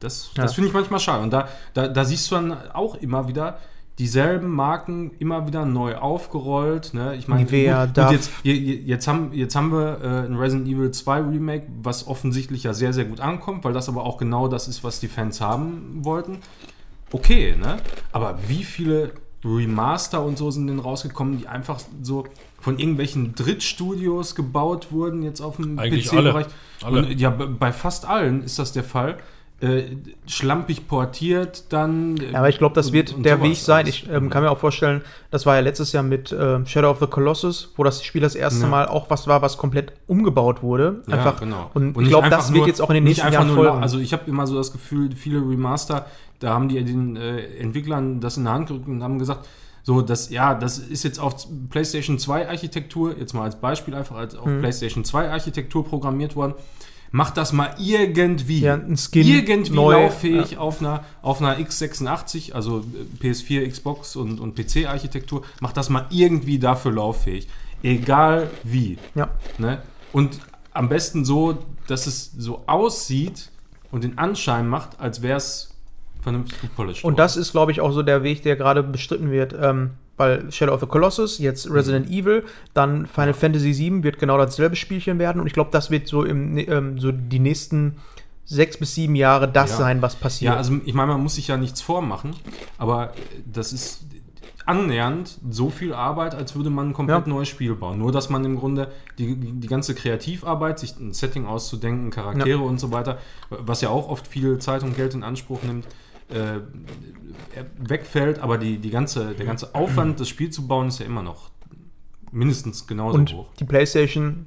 das, 0.00 0.30
Ja. 0.34 0.42
das 0.42 0.54
finde 0.54 0.68
ich 0.68 0.74
manchmal 0.74 0.98
schade. 0.98 1.22
Und 1.22 1.30
da, 1.32 1.48
da, 1.72 1.86
da 1.86 2.04
siehst 2.04 2.28
du 2.30 2.34
dann 2.34 2.52
auch 2.72 2.96
immer 2.96 3.28
wieder 3.28 3.58
dieselben 4.00 4.48
Marken 4.48 5.12
immer 5.18 5.46
wieder 5.46 5.64
neu 5.66 5.94
aufgerollt. 5.96 6.94
Ne? 6.94 7.14
Ich 7.16 7.28
meine, 7.28 7.44
Nivea, 7.44 7.84
gut, 7.86 7.96
Dove. 7.98 8.06
gut, 8.06 8.12
jetzt, 8.16 8.30
je- 8.42 8.54
je- 8.54 8.80
jetzt, 8.86 9.06
haben, 9.06 9.32
jetzt 9.32 9.54
haben 9.54 9.70
wir 9.70 10.00
äh, 10.02 10.26
ein 10.26 10.34
Resident 10.36 10.66
Evil 10.66 10.90
2 10.90 11.20
Remake, 11.20 11.66
was 11.82 12.06
offensichtlich 12.08 12.62
ja 12.64 12.72
sehr, 12.72 12.92
sehr 12.92 13.04
gut 13.04 13.20
ankommt, 13.20 13.62
weil 13.62 13.72
das 13.74 13.88
aber 13.88 14.04
auch 14.04 14.16
genau 14.16 14.48
das 14.48 14.66
ist, 14.68 14.82
was 14.82 14.98
die 15.00 15.08
Fans 15.08 15.40
haben 15.40 16.00
wollten. 16.04 16.38
Okay, 17.12 17.54
ne? 17.60 17.76
Aber 18.10 18.38
wie 18.48 18.64
viele 18.64 19.12
Remaster 19.44 20.24
und 20.24 20.38
so 20.38 20.50
sind 20.50 20.66
denn 20.66 20.78
rausgekommen, 20.78 21.38
die 21.38 21.46
einfach 21.48 21.80
so 22.02 22.24
von 22.58 22.78
irgendwelchen 22.78 23.34
Drittstudios 23.34 24.34
gebaut 24.34 24.88
wurden, 24.92 25.22
jetzt 25.22 25.40
auf 25.40 25.56
dem. 25.56 25.78
PC-Bereich? 26.32 26.46
Ja, 27.16 27.30
bei 27.30 27.72
fast 27.72 28.06
allen 28.08 28.42
ist 28.42 28.58
das 28.58 28.72
der 28.72 28.84
Fall. 28.84 29.18
Äh, 29.62 29.96
schlampig 30.26 30.88
portiert, 30.88 31.70
dann. 31.70 32.16
Ja, 32.16 32.38
aber 32.38 32.48
ich 32.48 32.56
glaube, 32.56 32.74
das 32.74 32.86
und- 32.86 32.92
wird 32.94 33.12
und 33.14 33.24
der 33.24 33.36
sowas 33.36 33.48
Weg 33.50 33.56
sein. 33.58 33.86
Ich 33.86 34.08
ähm, 34.10 34.30
kann 34.30 34.42
mir 34.42 34.50
auch 34.50 34.58
vorstellen, 34.58 35.02
das 35.30 35.44
war 35.44 35.56
ja 35.56 35.60
letztes 35.60 35.92
Jahr 35.92 36.02
mit 36.02 36.34
ähm, 36.38 36.64
Shadow 36.66 36.88
of 36.90 36.98
the 37.00 37.06
Colossus, 37.06 37.70
wo 37.76 37.84
das 37.84 38.02
Spiel 38.02 38.22
das 38.22 38.34
erste 38.34 38.62
Ja. 38.62 38.68
Mal 38.68 38.88
auch 38.88 39.10
was 39.10 39.26
war, 39.26 39.42
was 39.42 39.58
komplett 39.58 39.92
umgebaut 40.06 40.62
wurde. 40.62 41.02
Ja, 41.06 41.16
einfach. 41.18 41.40
genau. 41.40 41.70
Und, 41.74 41.90
ich 41.90 41.96
nicht 41.98 42.08
glaube, 42.08 42.30
das 42.30 42.54
wird 42.54 42.66
jetzt 42.68 42.80
auch 42.80 42.88
in 42.88 42.94
den 42.94 43.04
nächsten 43.04 43.30
Jahren 43.30 43.54
folgen. 43.54 43.82
Also 43.82 43.98
ich 43.98 44.14
habe 44.14 44.22
immer 44.30 44.46
so 44.46 44.56
das 44.56 44.72
Gefühl, 44.72 45.10
viele 45.14 45.40
Remaster, 45.40 46.06
da 46.38 46.54
haben 46.54 46.70
die 46.70 46.82
den 46.82 47.16
äh, 47.16 47.40
Entwicklern 47.58 48.20
das 48.20 48.38
in 48.38 48.44
der 48.44 48.54
Hand 48.54 48.68
gedrückt 48.68 48.88
und 48.88 49.02
haben 49.02 49.18
gesagt, 49.18 49.46
so, 49.82 50.00
das, 50.02 50.30
ja, 50.30 50.54
das 50.54 50.78
ist 50.78 51.04
jetzt 51.04 51.18
auf 51.18 51.34
PlayStation 51.70 52.18
2 52.18 52.48
Architektur, 52.48 53.14
jetzt 53.18 53.32
mal 53.34 53.44
als 53.44 53.56
Beispiel 53.56 53.94
einfach 53.94 54.16
als 54.16 54.34
auf 54.36 54.46
Mhm. 54.46 54.60
PlayStation 54.60 55.04
2 55.04 55.30
Architektur 55.30 55.84
programmiert 55.84 56.34
worden. 56.36 56.54
Macht 57.12 57.36
das 57.36 57.52
mal 57.52 57.74
irgendwie. 57.78 58.60
Ja, 58.60 58.74
ein 58.74 58.96
Skin 58.96 59.26
irgendwie 59.26 59.72
neu, 59.72 59.92
lauffähig 59.92 60.58
auf, 60.58 60.80
einer, 60.80 61.04
auf 61.22 61.42
einer 61.42 61.58
x86, 61.58 62.52
also 62.52 62.84
äh, 63.22 63.26
PS4, 63.26 63.68
Xbox 63.68 64.14
und, 64.14 64.38
und 64.38 64.54
PC-Architektur. 64.54 65.42
Macht 65.60 65.76
das 65.76 65.90
mal 65.90 66.06
irgendwie 66.10 66.58
dafür 66.58 66.92
lauffähig. 66.92 67.48
Egal 67.82 68.50
wie. 68.62 68.98
Ja. 69.14 69.30
Ne? 69.58 69.82
Und 70.12 70.40
am 70.72 70.88
besten 70.88 71.24
so, 71.24 71.58
dass 71.88 72.06
es 72.06 72.32
so 72.36 72.62
aussieht 72.66 73.50
und 73.90 74.04
den 74.04 74.18
Anschein 74.18 74.68
macht, 74.68 75.00
als 75.00 75.22
wäre 75.22 75.38
es 75.38 75.74
vernünftig 76.22 76.60
gepolished. 76.60 77.04
Und 77.04 77.12
worden. 77.12 77.16
das 77.16 77.36
ist, 77.36 77.52
glaube 77.52 77.72
ich, 77.72 77.80
auch 77.80 77.92
so 77.92 78.02
der 78.02 78.22
Weg, 78.22 78.42
der 78.42 78.54
gerade 78.54 78.82
bestritten 78.82 79.30
wird. 79.30 79.54
Ähm, 79.60 79.92
weil 80.20 80.52
Shadow 80.52 80.74
of 80.74 80.80
the 80.80 80.86
Colossus, 80.86 81.38
jetzt 81.38 81.68
Resident 81.70 82.08
Evil, 82.10 82.44
dann 82.74 83.06
Final 83.06 83.32
Fantasy 83.34 83.72
VII 83.76 84.02
wird 84.04 84.18
genau 84.18 84.36
dasselbe 84.38 84.76
Spielchen 84.76 85.18
werden. 85.18 85.40
Und 85.40 85.46
ich 85.46 85.54
glaube, 85.54 85.70
das 85.72 85.90
wird 85.90 86.06
so, 86.06 86.22
im, 86.24 86.56
ähm, 86.58 86.98
so 86.98 87.10
die 87.10 87.38
nächsten 87.40 87.96
sechs 88.44 88.76
bis 88.76 88.94
sieben 88.94 89.14
Jahre 89.16 89.48
das 89.50 89.70
Ja. 89.70 89.76
sein, 89.78 90.02
was 90.02 90.16
passiert. 90.16 90.52
Ja, 90.52 90.56
also 90.58 90.74
ich 90.84 90.92
meine, 90.94 91.12
man 91.12 91.22
muss 91.22 91.36
sich 91.36 91.48
ja 91.48 91.56
nichts 91.56 91.80
vormachen, 91.80 92.36
aber 92.78 93.12
das 93.50 93.72
ist 93.72 94.04
annähernd 94.66 95.38
so 95.50 95.70
viel 95.70 95.94
Arbeit, 95.94 96.34
als 96.34 96.54
würde 96.54 96.70
man 96.70 96.90
ein 96.90 96.92
komplett 96.92 97.26
Ja. 97.26 97.32
neues 97.32 97.48
Spiel 97.48 97.74
bauen. 97.74 97.98
Nur, 97.98 98.12
dass 98.12 98.28
man 98.28 98.44
im 98.44 98.56
Grunde 98.56 98.88
die, 99.18 99.34
die 99.36 99.66
ganze 99.68 99.94
Kreativarbeit, 99.94 100.78
sich 100.78 100.96
ein 100.98 101.12
Setting 101.12 101.46
auszudenken, 101.46 102.10
Charaktere 102.10 102.58
und 102.60 102.78
so 102.78 102.92
weiter, 102.92 103.18
was 103.48 103.80
ja 103.80 103.88
auch 103.88 104.08
oft 104.08 104.26
viel 104.26 104.58
Zeit 104.58 104.82
und 104.82 104.94
Geld 104.96 105.14
in 105.14 105.22
Anspruch 105.24 105.62
nimmt, 105.62 105.86
äh, 106.32 106.60
wegfällt, 107.78 108.38
aber 108.40 108.58
die, 108.58 108.78
die 108.78 108.90
ganze, 108.90 109.34
der 109.34 109.46
ganze 109.46 109.74
Aufwand, 109.74 110.20
das 110.20 110.28
Spiel 110.28 110.50
zu 110.50 110.66
bauen, 110.66 110.88
ist 110.88 111.00
ja 111.00 111.06
immer 111.06 111.22
noch 111.22 111.50
mindestens 112.32 112.86
genauso 112.86 113.18
Und 113.18 113.32
hoch. 113.34 113.46
die 113.58 113.64
PlayStation 113.64 114.46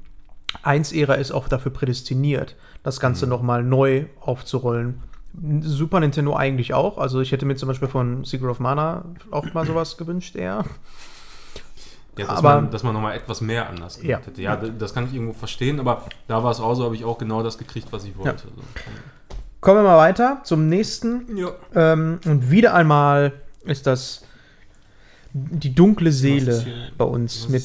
1-Ära 0.64 1.16
ist 1.16 1.32
auch 1.32 1.48
dafür 1.48 1.72
prädestiniert, 1.72 2.56
das 2.84 3.00
Ganze 3.00 3.26
Mhm. 3.26 3.30
noch 3.32 3.42
mal 3.42 3.64
neu 3.64 4.06
aufzurollen. 4.22 5.02
Super 5.62 6.00
Nintendo 6.00 6.36
eigentlich 6.36 6.74
auch. 6.76 7.00
Also 7.00 7.20
ich 7.20 7.32
hätte 7.32 7.46
mir 7.48 7.56
zum 7.56 7.68
Beispiel 7.68 7.88
von 7.88 8.24
Secret 8.24 8.50
of 8.50 8.60
Mana 8.60 9.06
auch 9.32 9.52
mal 9.54 9.66
sowas 9.66 9.98
gewünscht, 9.98 10.36
eher. 10.36 10.64
Ja, 12.18 12.28
dass 12.28 12.38
Aber- 12.38 12.56
man, 12.62 12.70
dass 12.70 12.84
man 12.84 12.94
nochmal 12.94 13.16
etwas 13.18 13.42
mehr 13.42 13.68
anders 13.68 13.96
gemacht 14.00 14.08
Ja. 14.10 14.20
hätte. 14.28 14.42
Ja, 14.44 14.56
das 14.56 14.94
kann 14.94 15.08
ich 15.08 15.14
irgendwo 15.16 15.34
verstehen, 15.34 15.80
aber 15.80 16.04
da 16.28 16.44
war 16.44 16.52
es 16.52 16.60
auch 16.60 16.76
so, 16.76 16.84
habe 16.86 16.96
ich 16.96 17.04
auch 17.04 17.18
genau 17.18 17.42
das 17.42 17.58
gekriegt, 17.58 17.88
was 17.92 18.04
ich 18.06 18.16
wollte. 18.16 18.30
Also, 18.30 18.52
Kommen 19.64 19.78
wir 19.80 19.84
mal 19.84 19.98
weiter 19.98 20.42
zum 20.44 20.68
nächsten. 20.68 21.38
Ja. 21.38 21.52
Ähm, 21.74 22.20
und 22.26 22.52
wieder 22.52 22.74
einmal 22.74 23.32
ist 23.64 23.88
das 23.88 24.26
die 25.34 25.74
dunkle 25.74 26.12
Seele 26.12 26.60
hier- 26.62 26.92
bei 26.98 27.06
uns 27.06 27.48
mit? 27.48 27.64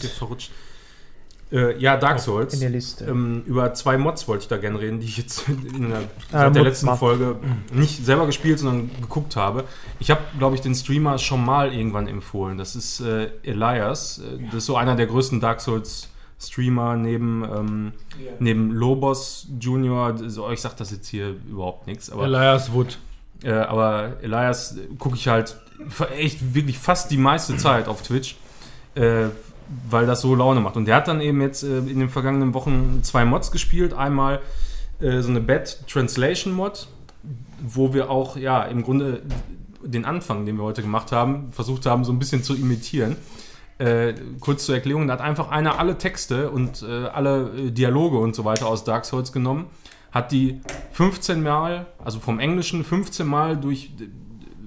Äh, 1.50 1.76
ja, 1.80 1.96
Dark 1.96 2.20
Souls. 2.20 2.54
in 2.54 2.60
der 2.60 2.70
Liste. 2.70 3.04
Ähm, 3.06 3.42
über 3.46 3.74
zwei 3.74 3.98
Mods 3.98 4.28
wollte 4.28 4.42
ich 4.42 4.48
da 4.48 4.58
gerne 4.58 4.78
reden, 4.78 5.00
die 5.00 5.06
ich 5.06 5.16
jetzt 5.16 5.48
in 5.48 5.88
der, 5.88 5.98
Ah, 6.30 6.44
seit 6.44 6.54
der 6.54 6.62
letzten 6.62 6.86
mal. 6.86 6.96
Folge 6.96 7.36
nicht 7.72 8.04
selber 8.04 8.26
gespielt, 8.26 8.60
sondern 8.60 8.90
geguckt 9.00 9.34
habe. 9.34 9.64
Ich 9.98 10.10
habe, 10.12 10.20
glaube 10.38 10.54
ich, 10.54 10.60
den 10.60 10.74
Streamer 10.76 11.18
schon 11.18 11.44
mal 11.44 11.72
irgendwann 11.74 12.06
empfohlen. 12.06 12.58
Das 12.58 12.76
ist 12.76 13.00
äh, 13.00 13.30
Elias. 13.42 14.18
Äh, 14.18 14.44
Das 14.46 14.54
ist 14.56 14.66
so 14.66 14.76
einer 14.76 14.94
der 14.94 15.06
größten 15.08 15.40
Dark 15.40 15.60
Souls 15.62 16.08
Streamer 16.40 16.96
neben, 16.96 17.44
ähm, 17.44 17.92
neben 18.38 18.70
Lobos 18.70 19.48
Junior. 19.60 20.16
So, 20.28 20.44
euch 20.44 20.60
sagt 20.60 20.80
das 20.80 20.90
jetzt 20.90 21.08
hier 21.08 21.36
überhaupt 21.48 21.86
nichts. 21.86 22.10
Aber 22.10 22.24
Elias 22.24 22.72
Wood. 22.72 22.98
äh, 23.42 23.52
aber 23.52 24.16
Elias 24.22 24.76
gucke 24.98 25.16
ich 25.16 25.28
halt 25.28 25.56
echt 26.16 26.54
wirklich 26.54 26.78
fast 26.78 27.10
die 27.10 27.16
meiste 27.16 27.56
Zeit 27.56 27.88
auf 27.88 28.02
Twitch, 28.02 28.36
äh, 28.94 29.26
weil 29.90 30.06
das 30.06 30.20
so 30.20 30.34
Laune 30.34 30.60
macht. 30.60 30.76
Und 30.76 30.86
der 30.86 30.96
hat 30.96 31.08
dann 31.08 31.20
eben 31.20 31.40
jetzt 31.40 31.62
äh, 31.62 31.78
in 31.78 31.98
den 31.98 32.08
vergangenen 32.08 32.54
Wochen 32.54 33.00
zwei 33.02 33.24
Mods 33.24 33.50
gespielt. 33.50 33.92
Einmal 33.92 34.40
äh, 35.00 35.20
so 35.20 35.30
eine 35.30 35.40
Bad 35.40 35.86
Translation 35.88 36.52
Mod, 36.52 36.88
wo 37.60 37.92
wir 37.92 38.10
auch 38.10 38.36
ja 38.36 38.62
im 38.62 38.82
Grunde 38.82 39.22
den 39.82 40.04
Anfang, 40.04 40.46
den 40.46 40.56
wir 40.56 40.64
heute 40.64 40.82
gemacht 40.82 41.12
haben, 41.12 41.52
versucht 41.52 41.86
haben, 41.86 42.04
so 42.04 42.12
ein 42.12 42.18
bisschen 42.18 42.42
zu 42.42 42.54
imitieren. 42.54 43.16
Äh, 43.78 44.14
kurz 44.40 44.66
zur 44.66 44.74
Erklärung, 44.74 45.06
da 45.06 45.14
hat 45.14 45.20
einfach 45.20 45.50
einer 45.50 45.78
alle 45.78 45.96
Texte 45.98 46.50
und 46.50 46.82
äh, 46.82 47.06
alle 47.06 47.50
äh, 47.50 47.70
Dialoge 47.70 48.18
und 48.18 48.34
so 48.34 48.44
weiter 48.44 48.66
aus 48.66 48.82
Dark 48.82 49.04
Souls 49.04 49.32
genommen, 49.32 49.66
hat 50.10 50.32
die 50.32 50.60
15 50.92 51.42
Mal, 51.42 51.86
also 52.04 52.18
vom 52.18 52.40
Englischen 52.40 52.82
15 52.82 53.24
Mal 53.24 53.56
durch 53.56 53.92
äh, 54.00 54.08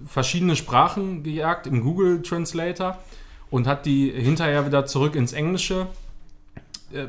verschiedene 0.06 0.56
Sprachen 0.56 1.24
gejagt 1.24 1.68
im 1.68 1.84
Google 1.84 2.22
Translator 2.22 3.00
und 3.50 3.68
hat 3.68 3.86
die 3.86 4.10
hinterher 4.12 4.66
wieder 4.66 4.86
zurück 4.86 5.16
ins 5.16 5.34
Englische 5.34 5.88
äh, 6.94 7.08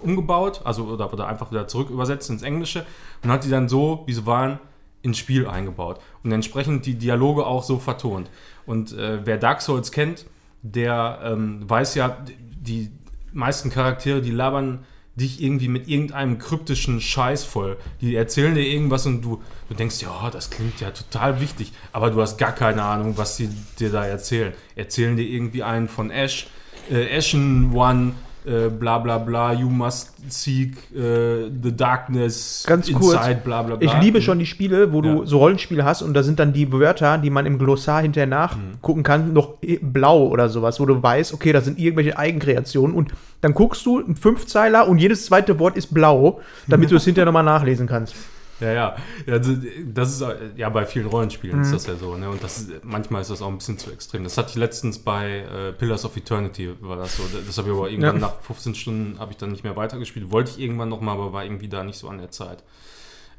umgebaut, 0.00 0.60
also 0.64 0.84
oder, 0.84 1.10
oder 1.10 1.28
einfach 1.28 1.50
wieder 1.50 1.66
zurück 1.66 1.88
übersetzt 1.88 2.28
ins 2.28 2.42
Englische 2.42 2.84
und 3.24 3.30
hat 3.30 3.44
die 3.44 3.50
dann 3.50 3.70
so, 3.70 4.02
wie 4.06 4.12
sie 4.12 4.26
waren, 4.26 4.58
ins 5.00 5.16
Spiel 5.16 5.46
eingebaut 5.46 5.98
und 6.22 6.32
entsprechend 6.32 6.84
die 6.84 6.96
Dialoge 6.96 7.46
auch 7.46 7.62
so 7.62 7.78
vertont. 7.78 8.30
Und 8.66 8.92
äh, 8.92 9.24
wer 9.24 9.38
Dark 9.38 9.62
Souls 9.62 9.92
kennt, 9.92 10.26
der 10.62 11.20
ähm, 11.24 11.68
weiß 11.68 11.94
ja, 11.94 12.16
die 12.60 12.90
meisten 13.32 13.70
Charaktere, 13.70 14.20
die 14.20 14.30
labern 14.30 14.84
dich 15.18 15.42
irgendwie 15.42 15.68
mit 15.68 15.88
irgendeinem 15.88 16.38
kryptischen 16.38 17.00
Scheiß 17.00 17.44
voll. 17.44 17.76
Die 18.00 18.14
erzählen 18.14 18.54
dir 18.54 18.64
irgendwas 18.64 19.04
und 19.06 19.22
du, 19.22 19.42
du 19.68 19.74
denkst, 19.74 20.00
ja, 20.00 20.30
das 20.30 20.50
klingt 20.50 20.80
ja 20.80 20.90
total 20.90 21.40
wichtig, 21.40 21.72
aber 21.92 22.10
du 22.10 22.20
hast 22.20 22.38
gar 22.38 22.52
keine 22.52 22.82
Ahnung, 22.82 23.18
was 23.18 23.36
sie 23.36 23.50
dir 23.78 23.90
da 23.90 24.06
erzählen. 24.06 24.52
Erzählen 24.76 25.16
dir 25.16 25.26
irgendwie 25.26 25.62
einen 25.62 25.88
von 25.88 26.10
Ash, 26.10 26.46
äh, 26.90 27.16
Ashen 27.16 27.72
One, 27.74 28.14
äh, 28.48 28.68
bla 28.70 28.98
bla 28.98 29.18
bla, 29.18 29.52
you 29.52 29.68
must 29.68 30.14
seek 30.28 30.76
äh, 30.94 31.50
the 31.62 31.76
darkness 31.76 32.64
Ganz 32.66 32.90
kurz, 32.92 33.14
inside, 33.20 33.40
bla 33.44 33.62
bla 33.62 33.76
bla. 33.76 33.86
Ich 33.86 34.02
liebe 34.02 34.22
schon 34.22 34.38
die 34.38 34.46
Spiele, 34.46 34.92
wo 34.92 35.02
du 35.02 35.20
Ja. 35.20 35.26
so 35.26 35.38
Rollenspiele 35.38 35.84
hast 35.84 36.02
und 36.02 36.14
da 36.14 36.22
sind 36.22 36.38
dann 36.38 36.52
die 36.52 36.72
Wörter, 36.72 37.18
die 37.18 37.30
man 37.30 37.46
im 37.46 37.58
Glossar 37.58 38.02
hinterher 38.02 38.26
nachgucken 38.26 39.02
kann, 39.02 39.32
noch 39.32 39.56
blau 39.82 40.26
oder 40.28 40.48
sowas, 40.48 40.80
wo 40.80 40.86
du 40.86 41.02
weißt, 41.02 41.34
okay, 41.34 41.52
das 41.52 41.66
sind 41.66 41.78
irgendwelche 41.78 42.18
Eigenkreationen 42.18 42.96
und 42.96 43.12
dann 43.42 43.52
guckst 43.54 43.84
du 43.86 43.98
einen 43.98 44.16
Fünfzeiler 44.16 44.88
und 44.88 44.98
jedes 44.98 45.26
zweite 45.26 45.58
Wort 45.58 45.76
ist 45.76 45.92
blau, 45.92 46.40
damit 46.66 46.90
du 46.90 46.96
es 46.96 47.04
hinterher 47.04 47.26
nochmal 47.26 47.44
nachlesen 47.44 47.86
kannst. 47.86 48.14
Ja, 48.60 48.72
ja. 48.72 48.96
Also, 49.26 49.54
das 49.86 50.12
ist 50.20 50.24
ja 50.56 50.68
bei 50.70 50.84
vielen 50.84 51.06
Rollenspielen 51.06 51.58
Mhm. 51.58 51.62
ist 51.64 51.72
das 51.72 51.86
ja 51.86 51.96
so, 51.96 52.16
ne? 52.16 52.28
Und 52.28 52.42
das 52.42 52.58
ist, 52.60 52.84
manchmal 52.84 53.22
ist 53.22 53.30
das 53.30 53.40
auch 53.42 53.48
ein 53.48 53.58
bisschen 53.58 53.78
zu 53.78 53.90
extrem. 53.92 54.24
Das 54.24 54.36
hatte 54.36 54.50
ich 54.50 54.56
letztens 54.56 54.98
bei 54.98 55.38
äh, 55.40 55.72
Pillars 55.72 56.04
of 56.04 56.16
Eternity, 56.16 56.74
war 56.80 56.96
das 56.96 57.16
so. 57.16 57.22
Das 57.46 57.56
habe 57.58 57.68
ich 57.70 57.74
aber 57.76 57.88
irgendwann 57.90 58.16
Ja. 58.16 58.20
nach 58.28 58.40
15 58.40 58.74
Stunden 58.74 59.18
habe 59.18 59.30
ich 59.32 59.36
dann 59.38 59.50
nicht 59.52 59.64
mehr 59.64 59.76
weitergespielt. 59.76 60.30
Wollte 60.32 60.50
ich 60.50 60.58
irgendwann 60.58 60.88
nochmal, 60.88 61.14
aber 61.14 61.32
war 61.32 61.44
irgendwie 61.44 61.68
da 61.68 61.84
nicht 61.84 61.98
so 61.98 62.08
an 62.08 62.18
der 62.18 62.30
Zeit. 62.30 62.64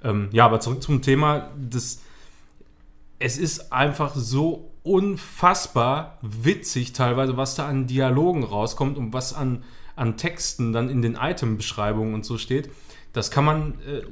Ähm, 0.04 0.30
ja, 0.32 0.46
aber 0.46 0.60
zurück 0.62 0.82
zum 0.82 1.02
Thema. 1.02 1.50
Das, 1.58 2.00
es 3.20 3.38
ist 3.38 3.74
einfach 3.74 4.16
so 4.16 4.72
unfassbar 4.84 6.18
witzig 6.22 6.94
teilweise, 6.94 7.36
was 7.38 7.56
da 7.56 7.68
an 7.68 7.88
Dialogen 7.88 8.44
rauskommt 8.44 8.98
und 8.98 9.12
was 9.14 9.34
an, 9.34 9.64
an 9.96 10.16
Texten 10.18 10.72
dann 10.72 10.90
in 10.90 11.02
den 11.02 11.16
Item-Beschreibungen 11.16 12.14
und 12.14 12.26
so 12.26 12.38
steht. 12.38 12.70
Das 13.12 13.32
kann 13.32 13.44
man 13.44 13.74
äh, 13.88 14.04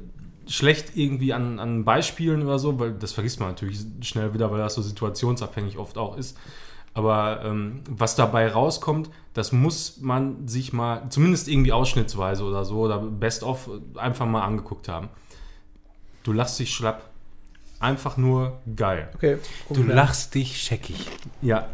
schlecht 0.48 0.96
irgendwie 0.96 1.32
an, 1.32 1.58
an 1.58 1.84
Beispielen 1.84 2.42
oder 2.42 2.58
so, 2.58 2.78
weil 2.80 2.92
das 2.92 3.12
vergisst 3.12 3.40
man 3.40 3.50
natürlich 3.50 3.78
schnell 4.00 4.34
wieder, 4.34 4.50
weil 4.50 4.58
das 4.58 4.74
so 4.74 4.82
situationsabhängig 4.82 5.78
oft 5.78 5.98
auch 5.98 6.16
ist. 6.16 6.36
Aber 6.94 7.42
ähm, 7.44 7.82
was 7.88 8.16
dabei 8.16 8.48
rauskommt, 8.48 9.10
das 9.34 9.52
muss 9.52 9.98
man 10.00 10.48
sich 10.48 10.72
mal, 10.72 11.02
zumindest 11.10 11.48
irgendwie 11.48 11.72
ausschnittsweise 11.72 12.42
oder 12.42 12.64
so, 12.64 12.80
oder 12.80 12.98
best 12.98 13.44
of 13.44 13.70
einfach 13.96 14.26
mal 14.26 14.42
angeguckt 14.42 14.88
haben. 14.88 15.08
Du 16.24 16.32
lachst 16.32 16.58
dich 16.58 16.74
schlapp. 16.74 17.08
Einfach 17.80 18.16
nur 18.16 18.58
geil. 18.74 19.08
Okay. 19.14 19.38
Du 19.72 19.84
lachst 19.84 20.34
dich 20.34 20.60
scheckig. 20.60 21.06
Ja. 21.40 21.68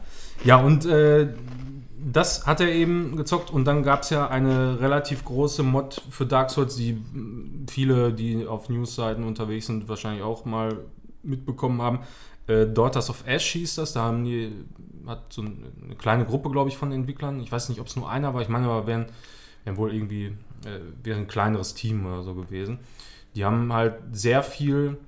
Ja, 0.44 0.56
und 0.56 0.84
äh, 0.84 1.28
das 2.04 2.46
hat 2.46 2.60
er 2.60 2.70
eben 2.72 3.16
gezockt 3.16 3.50
und 3.50 3.64
dann 3.64 3.82
gab 3.82 4.02
es 4.02 4.10
ja 4.10 4.28
eine 4.28 4.80
relativ 4.80 5.24
große 5.24 5.62
Mod 5.62 6.02
für 6.10 6.26
Dark 6.26 6.50
Souls, 6.50 6.76
die 6.76 7.02
viele, 7.68 8.12
die 8.12 8.46
auf 8.46 8.68
Newsseiten 8.68 9.24
unterwegs 9.24 9.66
sind, 9.66 9.88
wahrscheinlich 9.88 10.22
auch 10.22 10.44
mal 10.44 10.78
mitbekommen 11.22 11.80
haben. 11.80 12.00
Äh, 12.46 12.66
Daughters 12.66 13.08
of 13.10 13.24
Ash 13.26 13.52
hieß 13.52 13.76
das, 13.76 13.94
da 13.94 14.02
haben 14.02 14.24
die, 14.24 14.52
hat 15.06 15.32
so 15.32 15.42
ein- 15.42 15.64
eine 15.84 15.94
kleine 15.96 16.24
Gruppe, 16.26 16.50
glaube 16.50 16.68
ich, 16.68 16.76
von 16.76 16.92
Entwicklern. 16.92 17.40
Ich 17.40 17.50
weiß 17.50 17.68
nicht, 17.70 17.80
ob 17.80 17.86
es 17.86 17.96
nur 17.96 18.10
einer 18.10 18.34
war, 18.34 18.42
ich 18.42 18.48
meine 18.48 18.66
aber, 18.66 18.86
wären, 18.86 19.06
wären 19.64 19.76
wohl 19.78 19.94
irgendwie, 19.94 20.26
äh, 20.66 20.80
wäre 21.02 21.18
ein 21.18 21.26
kleineres 21.26 21.74
Team 21.74 22.04
oder 22.06 22.22
so 22.22 22.34
gewesen. 22.34 22.78
Die 23.34 23.44
haben 23.44 23.72
halt 23.72 23.94
sehr 24.12 24.42
viel 24.42 24.98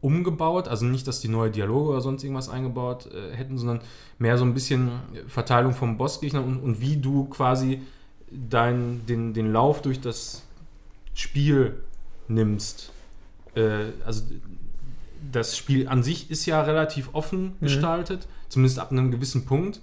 umgebaut, 0.00 0.68
also 0.68 0.86
nicht, 0.86 1.06
dass 1.06 1.20
die 1.20 1.28
neue 1.28 1.50
Dialoge 1.50 1.90
oder 1.90 2.00
sonst 2.00 2.24
irgendwas 2.24 2.48
eingebaut 2.48 3.08
äh, 3.12 3.34
hätten, 3.34 3.58
sondern 3.58 3.80
mehr 4.18 4.38
so 4.38 4.44
ein 4.44 4.54
bisschen 4.54 4.90
Verteilung 5.26 5.74
vom 5.74 5.98
Bossgegner 5.98 6.42
und, 6.42 6.58
und 6.58 6.80
wie 6.80 6.96
du 6.96 7.24
quasi 7.24 7.82
dein, 8.30 9.04
den, 9.06 9.34
den 9.34 9.52
Lauf 9.52 9.82
durch 9.82 10.00
das 10.00 10.44
Spiel 11.14 11.82
nimmst. 12.28 12.92
Äh, 13.54 13.92
also 14.04 14.24
das 15.30 15.56
Spiel 15.56 15.88
an 15.88 16.02
sich 16.02 16.30
ist 16.30 16.46
ja 16.46 16.62
relativ 16.62 17.10
offen 17.12 17.56
gestaltet, 17.60 18.26
zumindest 18.48 18.78
ab 18.78 18.90
einem 18.90 19.10
gewissen 19.10 19.44
Punkt. 19.44 19.80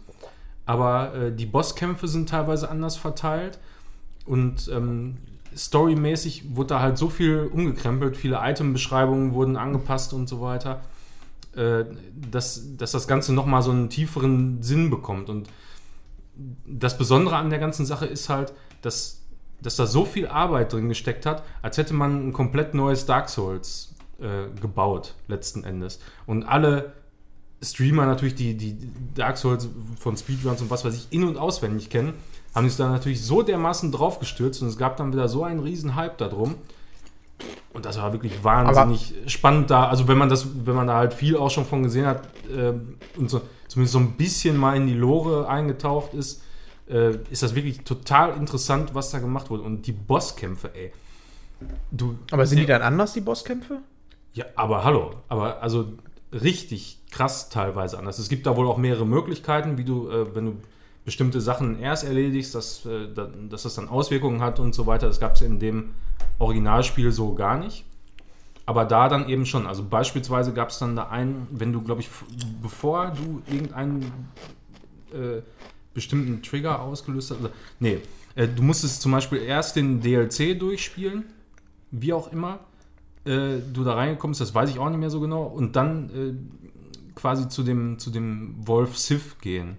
Aber 0.66 1.14
äh, 1.14 1.32
die 1.32 1.46
Bosskämpfe 1.46 2.08
sind 2.08 2.30
teilweise 2.30 2.70
anders 2.70 2.98
verteilt 2.98 3.60
und 4.26 4.70
ähm, 4.74 5.18
storymäßig 5.58 6.56
wurde 6.56 6.68
da 6.68 6.80
halt 6.82 6.98
so 6.98 7.10
viel 7.10 7.50
umgekrempelt, 7.52 8.16
viele 8.16 8.40
Itembeschreibungen 8.42 9.34
wurden 9.34 9.58
angepasst 9.58 10.14
und 10.14 10.30
so 10.30 10.40
weiter, 10.40 10.82
äh, 11.56 11.86
dass, 12.16 12.78
dass 12.78 12.92
das 12.92 13.08
Ganze 13.08 13.34
nochmal 13.34 13.64
so 13.64 13.72
einen 13.72 13.90
tieferen 13.90 14.62
Sinn 14.62 14.90
bekommt. 14.90 15.30
Und 15.30 15.50
das 16.66 16.98
Besondere 16.98 17.36
an 17.38 17.50
der 17.50 17.60
ganzen 17.60 17.86
Sache 17.86 18.06
ist 18.06 18.30
halt, 18.30 18.54
dass, 18.82 19.24
dass 19.62 19.76
da 19.76 19.88
so 19.88 20.06
viel 20.06 20.28
Arbeit 20.28 20.74
drin 20.74 20.90
gesteckt 20.90 21.26
hat, 21.26 21.44
als 21.62 21.78
hätte 21.78 21.94
man 21.94 22.28
ein 22.30 22.34
komplett 22.34 22.76
neues 22.76 23.06
Dark 23.08 23.30
Souls 23.30 23.96
äh, 24.20 24.48
gebaut, 24.62 25.16
letzten 25.28 25.64
Endes. 25.64 26.00
Und 26.28 26.44
alle 26.44 26.94
Streamer 27.62 28.06
natürlich, 28.06 28.36
die, 28.36 28.56
die 28.56 28.78
Dark 29.16 29.38
Souls 29.38 29.68
von 30.00 30.16
Speedruns 30.16 30.62
und 30.62 30.70
was 30.70 30.86
weiß 30.86 30.96
ich 30.96 31.08
in- 31.10 31.24
und 31.24 31.38
auswendig 31.38 31.90
kennen, 31.90 32.14
haben 32.58 32.68
sich 32.68 32.78
da 32.78 32.90
natürlich 32.90 33.24
so 33.24 33.44
dermaßen 33.44 33.92
draufgestürzt 33.92 34.64
und 34.64 34.68
es 34.68 34.78
gab 34.80 34.98
dann 34.98 35.14
wieder 35.14 35.28
so 35.28 35.44
einen 35.44 35.60
riesen 35.60 35.96
Hype 35.96 36.18
darum. 36.18 36.56
Und 37.72 37.86
das 37.86 38.02
war 38.02 38.12
wirklich 38.14 38.44
wahnsinnig 38.44 39.14
spannend 39.28 39.70
da. 39.70 39.88
Also 39.88 40.08
wenn 40.08 40.18
man 40.18 40.28
das, 40.28 40.48
wenn 40.66 40.76
man 40.76 40.88
da 40.88 40.96
halt 40.96 41.14
viel 41.14 41.38
auch 41.38 41.52
schon 41.52 41.66
von 41.66 41.84
gesehen 41.84 42.08
hat 42.08 42.24
äh, 42.50 42.74
und 43.16 43.30
so, 43.30 43.42
zumindest 43.68 43.94
so 43.94 44.00
ein 44.00 44.14
bisschen 44.14 44.58
mal 44.58 44.76
in 44.76 44.88
die 44.88 44.96
Lore 44.96 45.48
eingetaucht 45.48 46.16
ist, 46.16 46.42
äh, 46.90 47.18
ist 47.30 47.44
das 47.44 47.54
wirklich 47.54 47.84
total 47.84 48.36
interessant, 48.36 48.96
was 48.96 49.12
da 49.12 49.20
gemacht 49.20 49.52
wurde. 49.52 49.62
Und 49.62 49.86
die 49.86 49.92
Bosskämpfe, 49.92 50.72
ey. 50.74 50.92
Du, 51.92 52.18
Aber 52.32 52.48
sind 52.48 52.58
die 52.58 52.66
dann 52.66 52.82
anders, 52.82 53.14
die 53.14 53.22
Bosskämpfe? 53.22 53.82
ja, 54.34 54.46
aber 54.56 54.84
hallo, 54.84 55.12
aber 55.28 55.62
also 55.62 55.94
richtig 56.32 57.02
krass 57.12 57.50
teilweise 57.50 58.00
anders. 58.00 58.18
Es 58.18 58.30
gibt 58.30 58.48
da 58.48 58.56
wohl 58.56 58.68
auch 58.68 58.78
mehrere 58.78 59.06
Möglichkeiten, 59.06 59.78
wie 59.78 59.84
du, 59.84 60.10
äh, 60.10 60.36
wenn 60.36 60.46
du 60.46 60.58
bestimmte 61.08 61.40
Sachen 61.40 61.80
erst 61.80 62.04
erledigst, 62.04 62.54
dass, 62.54 62.86
äh, 62.86 63.08
da, 63.16 63.30
dass 63.50 63.64
das 63.64 63.76
dann 63.76 63.88
Auswirkungen 63.88 64.42
hat 64.42 64.60
und 64.60 64.76
so 64.76 64.88
weiter. 64.88 65.08
Das 65.08 65.22
gab 65.22 65.36
es 65.36 65.42
in 65.42 65.58
dem 65.58 65.94
Originalspiel 66.38 67.14
so 67.14 67.34
gar 67.34 67.58
nicht. 67.58 67.86
Aber 68.66 68.84
da 68.84 69.08
dann 69.08 69.30
eben 69.30 69.46
schon. 69.46 69.68
Also 69.68 69.86
beispielsweise 69.86 70.52
gab 70.52 70.68
es 70.68 70.80
dann 70.80 70.98
da 70.98 71.08
einen, 71.08 71.48
wenn 71.50 71.72
du, 71.72 71.82
glaube 71.82 72.02
ich, 72.02 72.10
bevor 72.62 73.12
du 73.12 73.42
irgendeinen 73.50 74.12
äh, 75.14 75.44
bestimmten 75.94 76.44
Trigger 76.44 76.82
ausgelöst 76.82 77.32
hast. 77.32 77.38
Also, 77.38 77.52
nee, 77.80 78.00
äh, 78.36 78.50
du 78.50 78.62
musstest 78.62 79.02
zum 79.02 79.14
Beispiel 79.14 79.40
erst 79.40 79.78
den 79.78 80.02
DLC 80.02 80.60
durchspielen, 80.60 81.24
wie 81.90 82.12
auch 82.12 82.34
immer 82.34 82.60
äh, 83.24 83.60
du 83.72 83.86
da 83.86 83.94
reingekommen 83.94 84.34
bist, 84.34 84.42
das 84.42 84.54
weiß 84.54 84.70
ich 84.72 84.78
auch 84.78 84.90
nicht 84.90 85.00
mehr 85.00 85.10
so 85.10 85.22
genau. 85.22 85.44
Und 85.44 85.78
dann 85.78 86.10
äh, 86.10 87.14
quasi 87.16 87.48
zu 87.48 87.64
dem, 87.64 87.98
zu 87.98 88.10
dem 88.10 88.56
Wolf 88.68 88.98
Sith 88.98 89.38
gehen. 89.40 89.78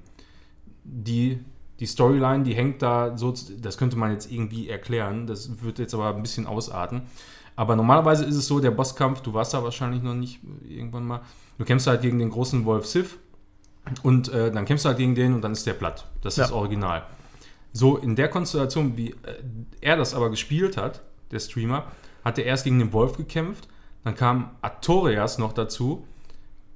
Die, 0.91 1.39
die 1.81 1.87
Storyline, 1.87 2.45
die 2.45 2.55
hängt 2.55 2.83
da 2.83 3.17
so, 3.17 3.35
das 3.61 3.77
könnte 3.79 3.97
man 3.97 4.11
jetzt 4.13 4.31
irgendwie 4.33 4.69
erklären, 4.69 5.27
das 5.27 5.63
wird 5.63 5.79
jetzt 5.79 5.95
aber 5.95 6.15
ein 6.15 6.23
bisschen 6.23 6.47
ausarten. 6.47 7.03
Aber 7.57 7.77
normalerweise 7.77 8.25
ist 8.25 8.37
es 8.37 8.47
so, 8.47 8.61
der 8.61 8.71
Bosskampf, 8.71 9.21
du 9.21 9.35
warst 9.35 9.53
da 9.53 9.63
wahrscheinlich 9.63 10.03
noch 10.03 10.15
nicht 10.15 10.41
äh, 10.69 10.75
irgendwann 10.79 11.07
mal, 11.07 11.21
du 11.59 11.65
kämpfst 11.65 11.87
halt 11.89 12.03
gegen 12.03 12.19
den 12.19 12.31
großen 12.31 12.65
Wolf 12.65 12.87
Sith 12.87 13.19
und 14.03 14.29
äh, 14.33 14.51
dann 14.53 14.65
kämpfst 14.65 14.85
du 14.85 14.89
halt 14.89 14.99
gegen 14.99 15.15
den 15.15 15.35
und 15.35 15.43
dann 15.43 15.53
ist 15.53 15.67
der 15.67 15.75
platt. 15.75 16.07
Das 16.23 16.37
Ja. 16.37 16.45
ist 16.45 16.53
original. 16.53 17.03
So, 17.73 17.97
in 17.97 18.17
der 18.17 18.29
Konstellation, 18.29 18.97
wie 18.97 19.11
äh, 19.11 19.15
er 19.81 19.97
das 19.97 20.15
aber 20.15 20.31
gespielt 20.31 20.77
hat, 20.77 21.03
der 21.31 21.41
Streamer, 21.41 21.85
hat 22.25 22.39
er 22.39 22.45
erst 22.45 22.65
gegen 22.65 22.79
den 22.79 22.93
Wolf 22.93 23.17
gekämpft, 23.17 23.69
dann 24.05 24.15
kam 24.15 24.51
Artorias 24.63 25.39
noch 25.39 25.53
dazu 25.53 26.07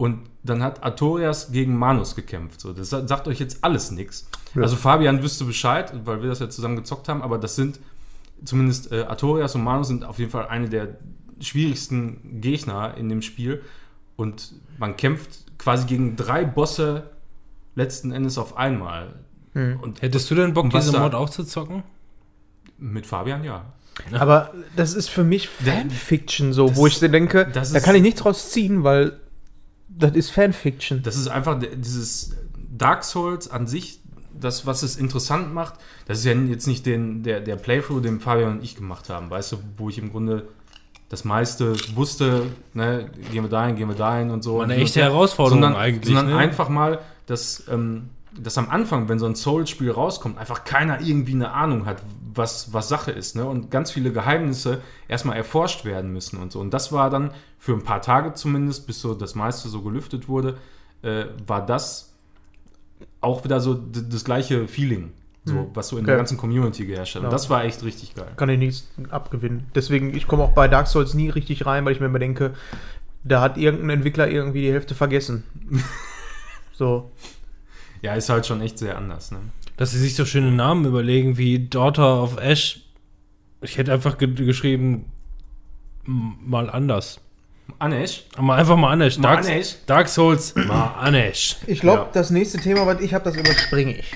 und 0.03 0.19
dann 0.43 0.63
hat 0.63 0.83
Artorias 0.83 1.53
gegen 1.53 1.77
Manus 1.79 2.17
gekämpft. 2.17 2.61
So, 2.61 2.73
das 2.73 2.91
sa- 2.91 3.07
sagt 3.07 3.29
euch 3.29 3.39
jetzt 3.39 3.63
alles 3.63 3.91
nichts. 3.93 4.29
Ja. 4.55 4.63
Also 4.63 4.75
Fabian 4.77 5.23
wüsste 5.23 5.45
Bescheid, 5.45 5.93
weil 6.05 6.23
wir 6.23 6.29
das 6.29 6.41
ja 6.41 6.49
zusammen 6.51 6.75
gezockt 6.77 7.09
haben, 7.09 7.23
aber 7.23 7.39
das 7.39 7.55
sind 7.55 7.79
zumindest 8.45 8.91
äh, 8.91 9.03
Artorias 9.03 9.55
und 9.55 9.63
Manus 9.63 9.87
sind 9.89 10.05
auf 10.05 10.19
jeden 10.19 10.31
Fall 10.33 10.49
eine 10.49 10.69
der 10.69 10.97
schwierigsten 11.41 12.41
Gegner 12.41 12.97
in 12.97 13.09
dem 13.09 13.23
Spiel 13.23 13.63
und 14.17 14.53
man 14.79 14.97
kämpft 14.97 15.31
quasi 15.59 15.87
gegen 15.87 16.17
drei 16.17 16.45
Bosse 16.45 17.11
letzten 17.77 18.11
Endes 18.13 18.39
auf 18.39 18.57
einmal. 18.57 19.15
Und 19.55 20.03
Hättest 20.03 20.31
du 20.31 20.35
denn 20.35 20.53
Bock, 20.55 20.71
diese 20.71 20.99
Mod 20.99 21.15
auch 21.15 21.31
zu 21.31 21.45
zocken? 21.45 21.83
mit 22.79 23.07
Fabian 23.07 23.45
ja. 23.45 23.67
Aber 24.13 24.53
das 24.75 24.95
ist 24.95 25.09
für 25.11 25.23
mich 25.23 25.49
Fanfiction 25.49 26.53
so, 26.53 26.75
wo 26.75 26.87
ich 26.89 26.99
denke, 26.99 27.47
das 27.53 27.73
da 27.73 27.79
kann 27.81 27.95
ich 27.95 28.03
nichts 28.03 28.23
draus 28.23 28.51
ziehen, 28.51 28.83
weil 28.83 29.21
das 29.99 30.13
ist 30.13 30.31
Fanfiction. 30.31 31.03
Das 31.03 31.17
ist 31.17 31.29
einfach 31.29 31.59
dieses 31.59 32.37
Dark 32.71 33.05
Souls 33.05 33.51
an 33.51 33.67
sich, 33.67 34.01
das, 34.39 34.67
was 34.67 34.83
es 34.83 34.97
interessant 34.97 35.55
macht, 35.55 35.75
das 36.07 36.19
ist 36.19 36.25
ja 36.25 36.33
jetzt 36.33 36.67
nicht 36.67 36.87
den, 36.87 37.23
der, 37.23 37.41
der 37.41 37.57
Playthrough, 37.57 38.01
den 38.01 38.21
Fabian 38.21 38.59
und 38.59 38.65
ich 38.65 38.77
gemacht 38.77 39.09
haben, 39.09 39.31
weißt 39.31 39.53
du, 39.53 39.59
wo 39.77 39.89
ich 39.89 39.99
im 39.99 40.11
Grunde 40.11 40.49
das 41.09 41.25
meiste 41.25 41.75
wusste, 41.95 42.47
ne, 42.73 43.11
gehen 43.31 43.45
wir 43.45 43.51
dahin, 43.51 43.77
gehen 43.77 43.89
wir 43.89 43.95
dahin 43.95 44.31
und 44.31 44.43
so. 44.43 44.57
War 44.57 44.65
eine 44.65 44.75
Und 44.75 44.81
echte. 44.81 45.03
Herausforderung 45.03 45.61
sondern, 45.61 45.81
eigentlich, 45.81 46.15
Sondern 46.15 46.35
ne? 46.35 46.39
einfach 46.39 46.71
mal, 46.71 47.01
dass, 47.27 47.65
ähm, 47.71 48.09
dass 48.39 48.57
am 48.57 48.71
Anfang, 48.71 49.11
wenn 49.11 49.19
so 49.19 49.27
ein 49.27 49.35
Souls-Spiel 49.35 49.91
rauskommt, 49.91 50.39
einfach 50.39 50.65
keiner 50.65 51.03
irgendwie 51.03 51.35
eine 51.35 51.53
Ahnung 51.53 51.85
hat, 51.85 52.03
was, 52.35 52.73
was 52.73 52.89
Sache 52.89 53.11
ist. 53.11 53.37
Ne? 53.37 53.45
Und 53.45 53.71
ganz 53.71 53.91
viele 53.91 54.13
Geheimnisse 54.13 54.81
erstmal 55.09 55.37
erforscht 55.37 55.85
werden 55.85 56.13
müssen 56.13 56.39
und 56.39 56.53
so. 56.53 56.61
Und 56.61 56.73
das 56.73 56.93
war 56.93 57.11
dann 57.11 57.33
für 57.59 57.73
ein 57.73 57.83
paar 57.83 58.03
Tage 58.03 58.35
zumindest, 58.35 58.87
bis 58.87 59.01
so 59.01 59.15
das 59.15 59.35
meiste 59.35 59.69
so 59.69 59.83
gelüftet 59.83 60.29
wurde, 60.29 60.59
äh, 61.03 61.27
war 61.47 61.65
das 61.65 62.13
auch 63.21 63.45
wieder 63.45 63.61
so 63.61 63.75
das 63.75 64.25
gleiche 64.25 64.67
Feeling, 64.69 65.13
so, 65.45 65.71
was 65.75 65.89
so 65.89 65.99
in 65.99 66.05
der 66.05 66.15
Okay. 66.15 66.21
ganzen 66.21 66.39
Community 66.39 66.87
geherrscht 66.87 67.15
hat. 67.17 67.23
Ja. 67.23 67.29
Und 67.29 67.33
das 67.33 67.51
war 67.51 67.65
echt 67.65 67.83
richtig 67.85 68.15
geil. 68.15 68.33
Kann 68.37 68.49
ich 68.49 68.59
nichts 68.59 68.89
abgewinnen. 69.11 69.67
Deswegen, 69.75 70.15
ich 70.15 70.27
komme 70.27 70.45
auch 70.45 70.53
bei 70.53 70.69
Dark 70.69 70.87
Souls 70.89 71.15
nie 71.15 71.31
richtig 71.31 71.67
rein, 71.67 71.85
weil 71.85 71.93
ich 71.93 72.01
mir 72.01 72.07
immer 72.07 72.19
denke, 72.21 72.55
da 73.25 73.41
hat 73.41 73.57
irgendein 73.59 73.91
Entwickler 73.91 74.29
irgendwie 74.29 74.63
die 74.63 74.73
Hälfte 74.73 74.95
vergessen. 74.95 75.45
so. 76.73 77.11
Ja, 78.03 78.15
ist 78.15 78.29
halt 78.29 78.47
schon 78.47 78.61
echt 78.61 78.79
sehr 78.79 78.97
anders. 78.97 79.31
Ne? 79.31 79.39
Dass 79.77 79.93
sie 79.93 79.99
sich 79.99 80.15
so 80.15 80.25
schöne 80.25 80.53
Namen 80.53 80.85
überlegen 80.85 81.37
wie 81.39 81.59
Daughter 81.69 82.23
of 82.23 82.37
Ash. 82.39 82.81
Ich 83.63 83.79
hätte 83.79 83.93
einfach 83.93 84.19
ge 84.19 84.33
geschrieben, 84.33 85.07
mal 86.05 86.69
anders. 86.71 87.21
Anesh? 87.79 88.25
Mal 88.39 88.59
einfach 88.59 88.77
mal 88.77 88.91
anders. 88.93 89.19
Mal 89.19 89.23
Dark, 89.37 89.47
anders. 89.47 89.79
Dark 89.87 90.09
Souls, 90.09 90.55
mal 90.55 90.95
anders. 90.99 91.57
Ich 91.67 91.81
glaube, 91.81 92.03
Ja. 92.03 92.09
das 92.13 92.31
nächste 92.31 92.59
Thema, 92.59 92.87
was 92.87 93.01
ich 93.01 93.15
habe, 93.15 93.25
das 93.25 93.37
überspringe 93.37 93.97
ich. 93.99 94.13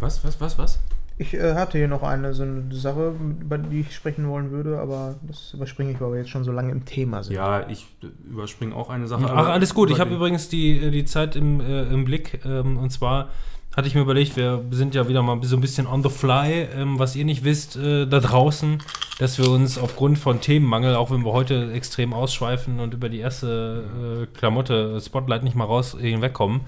Was, 0.00 0.24
was, 0.24 0.40
was, 0.40 0.56
was? 0.58 0.78
Ich 1.20 1.34
äh, 1.34 1.54
hatte 1.54 1.76
hier 1.78 1.88
noch 1.88 2.04
eine 2.04 2.32
so 2.32 2.44
eine 2.44 2.72
Sache, 2.72 3.12
über 3.40 3.58
die 3.58 3.80
ich 3.80 3.92
sprechen 3.94 4.28
wollen 4.28 4.52
würde, 4.52 4.78
aber 4.78 5.16
das 5.22 5.52
überspringe 5.52 5.90
ich, 5.90 6.00
weil 6.00 6.12
wir 6.12 6.18
jetzt 6.18 6.30
schon 6.30 6.44
so 6.44 6.52
lange 6.52 6.70
im 6.70 6.84
Thema 6.84 7.24
sind. 7.24 7.34
Ja, 7.34 7.68
ich 7.68 7.86
äh, 8.02 8.06
überspringe 8.30 8.74
auch 8.76 8.88
eine 8.88 9.08
Sache. 9.08 9.24
Ach, 9.26 9.30
aber- 9.32 9.48
alles 9.52 9.74
gut. 9.74 9.90
Ich 9.90 9.98
habe 9.98 10.14
übrigens 10.14 10.48
die, 10.48 10.92
die 10.92 11.04
Zeit 11.04 11.34
im, 11.34 11.60
äh, 11.60 11.82
im 11.92 12.04
Blick. 12.04 12.40
Ähm, 12.44 12.78
und 12.78 12.90
zwar 12.90 13.30
hatte 13.76 13.86
ich 13.86 13.94
mir 13.94 14.00
überlegt, 14.00 14.36
wir 14.36 14.64
sind 14.70 14.94
ja 14.94 15.08
wieder 15.08 15.22
mal 15.22 15.38
so 15.42 15.56
ein 15.56 15.60
bisschen 15.60 15.86
on 15.86 16.02
the 16.02 16.08
fly, 16.08 16.68
ähm, 16.74 16.98
was 16.98 17.14
ihr 17.14 17.24
nicht 17.24 17.44
wisst 17.44 17.76
äh, 17.76 18.06
da 18.06 18.20
draußen, 18.20 18.82
dass 19.18 19.38
wir 19.38 19.50
uns 19.50 19.78
aufgrund 19.78 20.18
von 20.18 20.40
Themenmangel, 20.40 20.96
auch 20.96 21.10
wenn 21.10 21.24
wir 21.24 21.32
heute 21.32 21.72
extrem 21.72 22.12
ausschweifen 22.12 22.80
und 22.80 22.94
über 22.94 23.08
die 23.08 23.18
erste 23.18 24.26
äh, 24.32 24.38
Klamotte 24.38 25.00
Spotlight 25.00 25.44
nicht 25.44 25.54
mal 25.54 25.64
raus 25.64 25.96
hinwegkommen, 25.98 26.62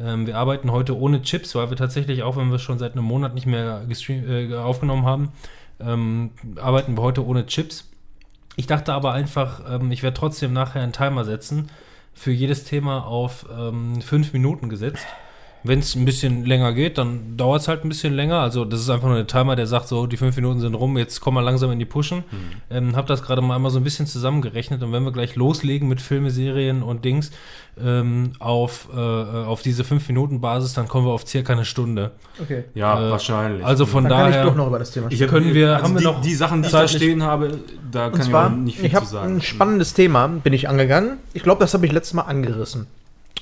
ähm, 0.00 0.26
wir 0.26 0.36
arbeiten 0.36 0.72
heute 0.72 0.98
ohne 0.98 1.22
Chips, 1.22 1.54
weil 1.54 1.70
wir 1.70 1.76
tatsächlich, 1.76 2.22
auch 2.22 2.36
wenn 2.36 2.50
wir 2.50 2.58
schon 2.58 2.78
seit 2.78 2.92
einem 2.92 3.04
Monat 3.04 3.34
nicht 3.34 3.46
mehr 3.46 3.82
äh, 3.88 4.54
aufgenommen 4.54 5.06
haben, 5.06 5.32
ähm, 5.80 6.30
arbeiten 6.60 6.96
wir 6.96 7.02
heute 7.02 7.24
ohne 7.24 7.46
Chips. 7.46 7.88
Ich 8.56 8.66
dachte 8.66 8.92
aber 8.92 9.12
einfach, 9.12 9.60
ähm, 9.68 9.90
ich 9.90 10.02
werde 10.02 10.16
trotzdem 10.16 10.52
nachher 10.52 10.82
einen 10.82 10.92
Timer 10.92 11.24
setzen, 11.24 11.70
für 12.12 12.30
jedes 12.30 12.64
Thema 12.64 13.06
auf 13.06 13.46
ähm, 13.56 14.00
fünf 14.00 14.32
Minuten 14.32 14.68
gesetzt. 14.68 15.06
Wenn 15.66 15.78
es 15.78 15.94
ein 15.94 16.04
bisschen 16.04 16.44
länger 16.44 16.74
geht, 16.74 16.98
dann 16.98 17.38
dauert 17.38 17.62
es 17.62 17.68
halt 17.68 17.84
ein 17.84 17.88
bisschen 17.88 18.12
länger. 18.12 18.38
Also 18.40 18.66
das 18.66 18.80
ist 18.80 18.90
einfach 18.90 19.08
nur 19.08 19.16
ein 19.16 19.26
Timer, 19.26 19.56
der 19.56 19.66
sagt 19.66 19.88
so, 19.88 20.06
die 20.06 20.18
fünf 20.18 20.36
Minuten 20.36 20.60
sind 20.60 20.74
rum, 20.74 20.98
jetzt 20.98 21.20
kommen 21.22 21.38
wir 21.38 21.42
langsam 21.42 21.70
in 21.72 21.78
die 21.78 21.86
Pushen. 21.86 22.22
Ähm, 22.70 22.94
hab 22.94 23.06
das 23.06 23.22
gerade 23.22 23.40
mal 23.40 23.54
einmal 23.56 23.70
so 23.70 23.78
ein 23.78 23.84
bisschen 23.84 24.06
zusammengerechnet 24.06 24.82
und 24.82 24.92
wenn 24.92 25.02
wir 25.04 25.10
gleich 25.12 25.36
loslegen 25.36 25.88
mit 25.88 26.02
Filme, 26.02 26.30
Serien 26.30 26.82
und 26.82 27.06
Dings 27.06 27.30
ähm, 27.82 28.32
auf, 28.40 28.88
äh, 28.94 28.98
auf 29.00 29.62
diese 29.62 29.84
fünf 29.84 30.06
Minuten 30.08 30.42
Basis, 30.42 30.74
dann 30.74 30.86
kommen 30.86 31.06
wir 31.06 31.12
auf 31.12 31.26
circa 31.26 31.54
eine 31.54 31.64
Stunde. 31.64 32.10
Okay. 32.42 32.64
Ja, 32.74 33.08
Äh, 33.08 33.10
wahrscheinlich. 33.12 33.64
Also 33.64 33.86
von 33.86 34.04
Dann 34.04 34.12
kann 34.12 34.28
ich 34.28 34.34
daher. 34.36 34.44
doch 34.50 34.56
noch 34.56 34.66
über 34.66 34.78
das 34.78 34.90
Thema 34.90 35.06
sprechen. 35.10 35.28
können 35.30 35.54
wir- 35.54 35.72
also 35.76 35.84
haben 35.84 35.94
wir 35.94 35.98
die, 36.00 36.04
noch 36.04 36.20
die 36.20 36.34
Sachen, 36.34 36.60
die 36.60 36.66
ich 36.66 36.72
da 36.72 36.86
stehen 36.86 37.22
habe, 37.22 37.58
da 37.90 38.10
kann 38.10 38.20
zwar, 38.22 38.50
ich 38.50 38.56
nicht 38.58 38.76
viel 38.76 38.84
ich 38.86 38.92
zu 38.92 38.96
habe 38.96 39.06
sagen. 39.06 39.36
ein 39.36 39.40
spannendes 39.42 39.94
Thema, 39.94 40.28
bin 40.28 40.52
ich 40.52 40.68
angegangen. 40.68 41.16
Ich 41.32 41.42
glaube, 41.42 41.60
das 41.60 41.72
habe 41.72 41.86
ich 41.86 41.92
letztes 41.92 42.12
Mal 42.12 42.22
angerissen. 42.22 42.86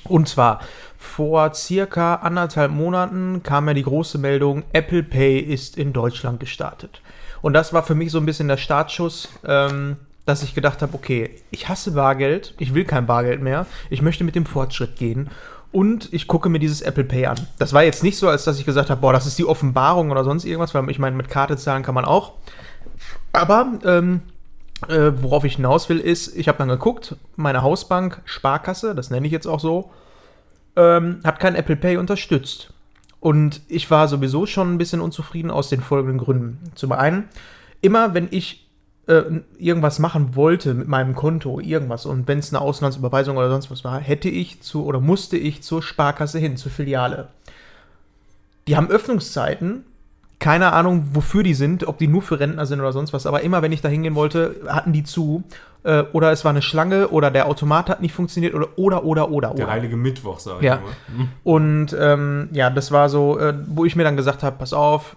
Und 0.05 0.27
zwar, 0.27 0.59
vor 1.03 1.53
circa 1.53 2.15
anderthalb 2.15 2.71
Monaten 2.71 3.43
kam 3.43 3.67
ja 3.67 3.73
die 3.73 3.83
große 3.83 4.17
Meldung, 4.17 4.63
Apple 4.73 5.03
Pay 5.03 5.39
ist 5.39 5.77
in 5.77 5.93
Deutschland 5.93 6.39
gestartet. 6.39 7.01
Und 7.41 7.53
das 7.53 7.73
war 7.73 7.83
für 7.83 7.93
mich 7.93 8.11
so 8.11 8.17
ein 8.17 8.25
bisschen 8.25 8.47
der 8.47 8.57
Startschuss, 8.57 9.29
ähm, 9.45 9.97
dass 10.25 10.43
ich 10.43 10.55
gedacht 10.55 10.81
habe, 10.81 10.95
okay, 10.95 11.29
ich 11.51 11.67
hasse 11.67 11.91
Bargeld, 11.91 12.55
ich 12.57 12.73
will 12.73 12.85
kein 12.85 13.05
Bargeld 13.05 13.41
mehr, 13.41 13.65
ich 13.89 14.01
möchte 14.01 14.23
mit 14.23 14.35
dem 14.35 14.45
Fortschritt 14.45 14.95
gehen. 14.95 15.29
und 15.73 16.13
ich 16.13 16.27
gucke 16.27 16.49
mir 16.49 16.59
dieses 16.59 16.81
Apple 16.81 17.03
Pay 17.03 17.25
an. 17.25 17.47
Das 17.59 17.73
war 17.73 17.83
jetzt 17.83 18.03
nicht 18.03 18.17
so, 18.17 18.29
als 18.29 18.45
dass 18.45 18.59
ich 18.59 18.65
gesagt 18.65 18.89
habe, 18.89 19.01
boah, 19.01 19.11
das 19.11 19.25
ist 19.25 19.37
die 19.39 19.45
Offenbarung 19.45 20.11
oder 20.11 20.23
sonst 20.23 20.45
irgendwas, 20.45 20.73
weil 20.73 20.89
ich 20.89 20.99
meine, 20.99 21.15
mit 21.17 21.29
Karte 21.29 21.57
zahlen 21.57 21.83
kann 21.83 21.95
man 21.95 22.05
auch. 22.05 22.33
Aber 23.33 23.73
ähm, 23.83 24.21
äh, 24.87 25.11
worauf 25.21 25.43
ich 25.43 25.55
hinaus 25.55 25.89
will, 25.89 25.99
ist, 25.99 26.37
ich 26.37 26.47
habe 26.47 26.59
dann 26.59 26.69
geguckt, 26.69 27.15
meine 27.35 27.63
Hausbank, 27.63 28.21
Sparkasse, 28.23 28.93
das 28.95 29.09
nenne 29.09 29.25
ich 29.25 29.33
jetzt 29.33 29.47
auch 29.47 29.59
so, 29.59 29.89
ähm, 30.75 31.19
hat 31.23 31.39
kein 31.39 31.55
Apple 31.55 31.75
Pay 31.75 31.97
unterstützt. 31.97 32.73
Und 33.19 33.61
ich 33.69 33.89
war 33.89 34.07
sowieso 34.07 34.45
schon 34.45 34.73
ein 34.73 34.77
bisschen 34.77 34.99
unzufrieden 34.99 35.49
aus 35.49 35.69
den 35.69 35.81
folgenden 35.81 36.17
Gründen. 36.17 36.59
Zum 36.75 36.91
einen, 36.91 37.29
immer 37.81 38.13
wenn 38.13 38.27
ich 38.31 38.67
äh, 39.07 39.23
irgendwas 39.57 39.99
machen 39.99 40.35
wollte 40.35 40.73
mit 40.73 40.87
meinem 40.87 41.15
Konto, 41.15 41.59
irgendwas, 41.59 42.05
und 42.05 42.27
wenn 42.27 42.39
es 42.39 42.53
eine 42.53 42.61
Auslandsüberweisung 42.61 43.37
oder 43.37 43.49
sonst 43.49 43.71
was 43.71 43.83
war, 43.83 43.99
hätte 43.99 44.29
ich 44.29 44.61
zu 44.61 44.85
oder 44.85 44.99
musste 44.99 45.37
ich 45.37 45.61
zur 45.63 45.81
Sparkasse 45.81 46.39
hin, 46.39 46.57
zur 46.57 46.71
Filiale. 46.71 47.29
Die 48.67 48.75
haben 48.75 48.89
Öffnungszeiten, 48.89 49.85
keine 50.43 50.73
Ahnung, 50.73 51.05
wofür 51.13 51.41
die 51.41 51.53
sind, 51.53 51.87
ob 51.87 51.97
die 51.99 52.07
nur 52.09 52.21
für 52.21 52.37
Rentner 52.37 52.65
sind 52.65 52.81
oder 52.81 52.91
sonst 52.91 53.13
was, 53.13 53.25
aber 53.25 53.41
immer 53.43 53.61
wenn 53.61 53.71
ich 53.71 53.79
da 53.79 53.87
hingehen 53.87 54.13
wollte, 54.13 54.57
hatten 54.67 54.91
die 54.91 55.05
zu. 55.05 55.45
Äh, 55.83 56.03
oder 56.11 56.33
es 56.33 56.43
war 56.43 56.49
eine 56.49 56.61
Schlange 56.61 57.07
oder 57.07 57.31
der 57.31 57.47
Automat 57.47 57.89
hat 57.89 58.01
nicht 58.01 58.13
funktioniert 58.13 58.53
oder 58.53 58.67
oder 58.75 59.05
oder 59.05 59.31
oder. 59.31 59.53
Der 59.53 59.63
oder. 59.67 59.73
heilige 59.73 59.95
Mittwoch, 59.95 60.39
sag 60.41 60.57
ich 60.57 60.63
Ja. 60.63 60.81
mal. 60.81 61.27
Und 61.45 61.95
ähm, 61.97 62.49
ja, 62.51 62.69
das 62.69 62.91
war 62.91 63.07
so, 63.07 63.39
äh, 63.39 63.53
wo 63.67 63.85
ich 63.85 63.95
mir 63.95 64.03
dann 64.03 64.17
gesagt 64.17 64.43
habe, 64.43 64.57
pass 64.59 64.73
auf, 64.73 65.15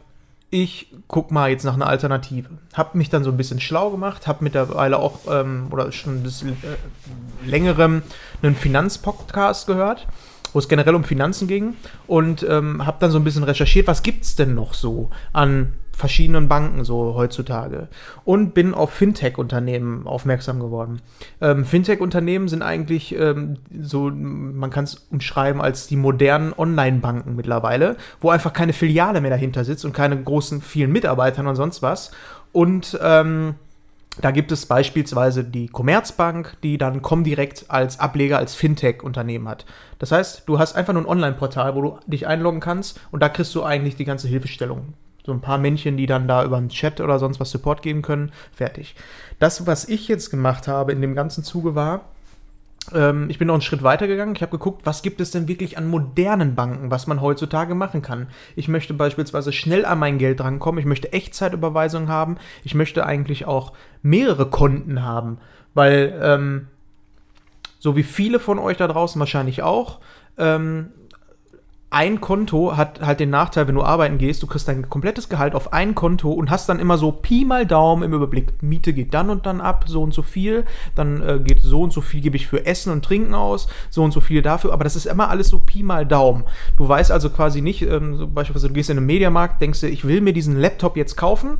ich 0.50 0.92
guck 1.08 1.32
mal 1.32 1.50
jetzt 1.50 1.64
nach 1.64 1.74
einer 1.74 1.88
Alternative. 1.88 2.48
Hab 2.72 2.94
mich 2.94 3.10
dann 3.10 3.24
so 3.24 3.30
ein 3.32 3.36
bisschen 3.36 3.58
schlau 3.60 3.90
gemacht, 3.90 4.28
hab 4.28 4.42
mittlerweile 4.42 4.96
auch, 5.00 5.18
ähm, 5.28 5.66
oder 5.72 5.90
schon 5.90 6.18
ein 6.18 6.22
bisschen 6.22 6.50
äh, 6.50 7.48
längerem, 7.48 8.02
einen 8.42 8.54
Finanzpodcast 8.54 9.66
gehört, 9.66 10.06
wo 10.52 10.58
es 10.58 10.68
generell 10.68 10.94
um 10.94 11.04
Finanzen 11.04 11.48
ging 11.48 11.74
und 12.06 12.46
ähm, 12.48 12.86
hab 12.86 13.00
dann 13.00 13.10
so 13.10 13.18
ein 13.18 13.24
bisschen 13.24 13.44
recherchiert, 13.44 13.86
was 13.86 14.02
gibt's 14.02 14.36
denn 14.36 14.54
noch 14.54 14.74
so 14.74 15.10
an 15.32 15.72
verschiedenen 15.96 16.46
Banken 16.46 16.84
so 16.84 17.14
heutzutage 17.14 17.88
und 18.24 18.52
bin 18.52 18.74
auf 18.74 18.90
Fintech-Unternehmen 18.90 20.06
aufmerksam 20.06 20.60
geworden. 20.60 21.00
Ähm, 21.40 21.64
Fintech-Unternehmen 21.64 22.48
sind 22.48 22.60
eigentlich 22.60 23.18
ähm, 23.18 23.56
so, 23.80 24.10
man 24.10 24.68
kann 24.68 24.84
es 24.84 25.06
umschreiben 25.10 25.62
als 25.62 25.86
die 25.86 25.96
modernen 25.96 26.52
Online-Banken 26.52 27.34
mittlerweile, 27.34 27.96
wo 28.20 28.28
einfach 28.28 28.52
keine 28.52 28.74
Filiale 28.74 29.22
mehr 29.22 29.30
dahinter 29.30 29.64
sitzt 29.64 29.86
und 29.86 29.94
keine 29.94 30.22
großen, 30.22 30.60
vielen 30.60 30.92
Mitarbeitern 30.92 31.46
und 31.46 31.56
sonst 31.56 31.80
was. 31.80 32.10
Und 32.52 32.98
ähm, 33.02 33.54
da 34.20 34.30
gibt 34.30 34.50
es 34.52 34.66
beispielsweise 34.66 35.44
die 35.44 35.68
Commerzbank, 35.68 36.56
die 36.62 36.78
dann 36.78 37.02
Comdirect 37.02 37.66
als 37.68 38.00
Ableger, 38.00 38.38
als 38.38 38.54
Fintech-Unternehmen 38.54 39.48
hat. 39.48 39.66
Das 39.98 40.12
heißt, 40.12 40.44
du 40.46 40.58
hast 40.58 40.74
einfach 40.74 40.92
nur 40.92 41.02
ein 41.02 41.08
Online-Portal, 41.08 41.74
wo 41.74 41.82
du 41.82 41.98
dich 42.06 42.26
einloggen 42.26 42.60
kannst 42.60 43.00
und 43.10 43.22
da 43.22 43.28
kriegst 43.28 43.54
du 43.54 43.62
eigentlich 43.62 43.96
die 43.96 44.04
ganze 44.04 44.28
Hilfestellung. 44.28 44.94
So 45.24 45.32
ein 45.32 45.40
paar 45.40 45.58
Männchen, 45.58 45.96
die 45.96 46.06
dann 46.06 46.28
da 46.28 46.44
über 46.44 46.56
einen 46.56 46.68
Chat 46.68 47.00
oder 47.00 47.18
sonst 47.18 47.40
was 47.40 47.50
Support 47.50 47.82
geben 47.82 48.02
können. 48.02 48.30
Fertig. 48.52 48.94
Das, 49.38 49.66
was 49.66 49.88
ich 49.88 50.08
jetzt 50.08 50.30
gemacht 50.30 50.68
habe 50.68 50.92
in 50.92 51.00
dem 51.00 51.14
ganzen 51.14 51.42
Zuge 51.42 51.74
war, 51.74 52.04
ähm, 52.94 53.26
ich 53.28 53.38
bin 53.38 53.48
noch 53.48 53.54
einen 53.54 53.62
Schritt 53.62 53.82
weiter 53.82 54.06
gegangen. 54.06 54.34
Ich 54.34 54.42
habe 54.42 54.50
geguckt, 54.50 54.82
was 54.84 55.02
gibt 55.02 55.20
es 55.20 55.30
denn 55.30 55.48
wirklich 55.48 55.78
an 55.78 55.88
modernen 55.88 56.54
Banken, 56.54 56.90
was 56.90 57.06
man 57.06 57.20
heutzutage 57.20 57.74
machen 57.74 58.02
kann. 58.02 58.28
Ich 58.54 58.68
möchte 58.68 58.94
beispielsweise 58.94 59.52
schnell 59.52 59.84
an 59.84 59.98
mein 59.98 60.18
Geld 60.18 60.40
drankommen. 60.40 60.78
Ich 60.78 60.86
möchte 60.86 61.12
Echtzeitüberweisungen 61.12 62.08
haben. 62.08 62.36
Ich 62.64 62.74
möchte 62.74 63.06
eigentlich 63.06 63.46
auch 63.46 63.72
mehrere 64.02 64.48
Konten 64.50 65.02
haben, 65.02 65.38
weil 65.74 66.18
ähm, 66.22 66.68
so 67.78 67.96
wie 67.96 68.02
viele 68.02 68.40
von 68.40 68.58
euch 68.58 68.76
da 68.76 68.88
draußen 68.88 69.18
wahrscheinlich 69.18 69.62
auch, 69.62 70.00
ähm, 70.38 70.92
ein 71.96 72.20
Konto 72.20 72.76
hat 72.76 73.00
halt 73.00 73.20
den 73.20 73.30
Nachteil, 73.30 73.68
wenn 73.68 73.74
du 73.74 73.82
arbeiten 73.82 74.18
gehst, 74.18 74.42
du 74.42 74.46
kriegst 74.46 74.68
dein 74.68 74.90
komplettes 74.90 75.30
Gehalt 75.30 75.54
auf 75.54 75.72
ein 75.72 75.94
Konto 75.94 76.30
und 76.30 76.50
hast 76.50 76.68
dann 76.68 76.78
immer 76.78 76.98
so 76.98 77.10
Pi 77.10 77.46
mal 77.46 77.64
Daumen 77.64 78.02
im 78.02 78.12
Überblick. 78.12 78.62
Miete 78.62 78.92
geht 78.92 79.14
dann 79.14 79.30
und 79.30 79.46
dann 79.46 79.62
ab, 79.62 79.86
so 79.88 80.02
und 80.02 80.12
so 80.12 80.20
viel, 80.20 80.66
dann 80.94 81.22
äh, 81.22 81.38
geht 81.42 81.62
so 81.62 81.80
und 81.80 81.94
so 81.94 82.02
viel 82.02 82.20
gebe 82.20 82.36
ich 82.36 82.48
für 82.48 82.66
Essen 82.66 82.92
und 82.92 83.02
Trinken 83.02 83.32
aus, 83.32 83.66
so 83.88 84.02
und 84.04 84.12
so 84.12 84.20
viel 84.20 84.42
dafür, 84.42 84.74
aber 84.74 84.84
das 84.84 84.94
ist 84.94 85.06
immer 85.06 85.30
alles 85.30 85.48
so 85.48 85.58
Pi 85.58 85.82
mal 85.82 86.04
Daumen. 86.04 86.44
Du 86.76 86.86
weißt 86.86 87.10
also 87.10 87.30
quasi 87.30 87.62
nicht, 87.62 87.80
ähm, 87.80 88.18
so 88.18 88.26
beispielsweise 88.26 88.68
du 88.68 88.74
gehst 88.74 88.90
in 88.90 88.98
den 88.98 89.06
Mediamarkt, 89.06 89.62
denkst 89.62 89.80
dir, 89.80 89.88
ich 89.88 90.06
will 90.06 90.20
mir 90.20 90.34
diesen 90.34 90.60
Laptop 90.60 90.98
jetzt 90.98 91.16
kaufen, 91.16 91.56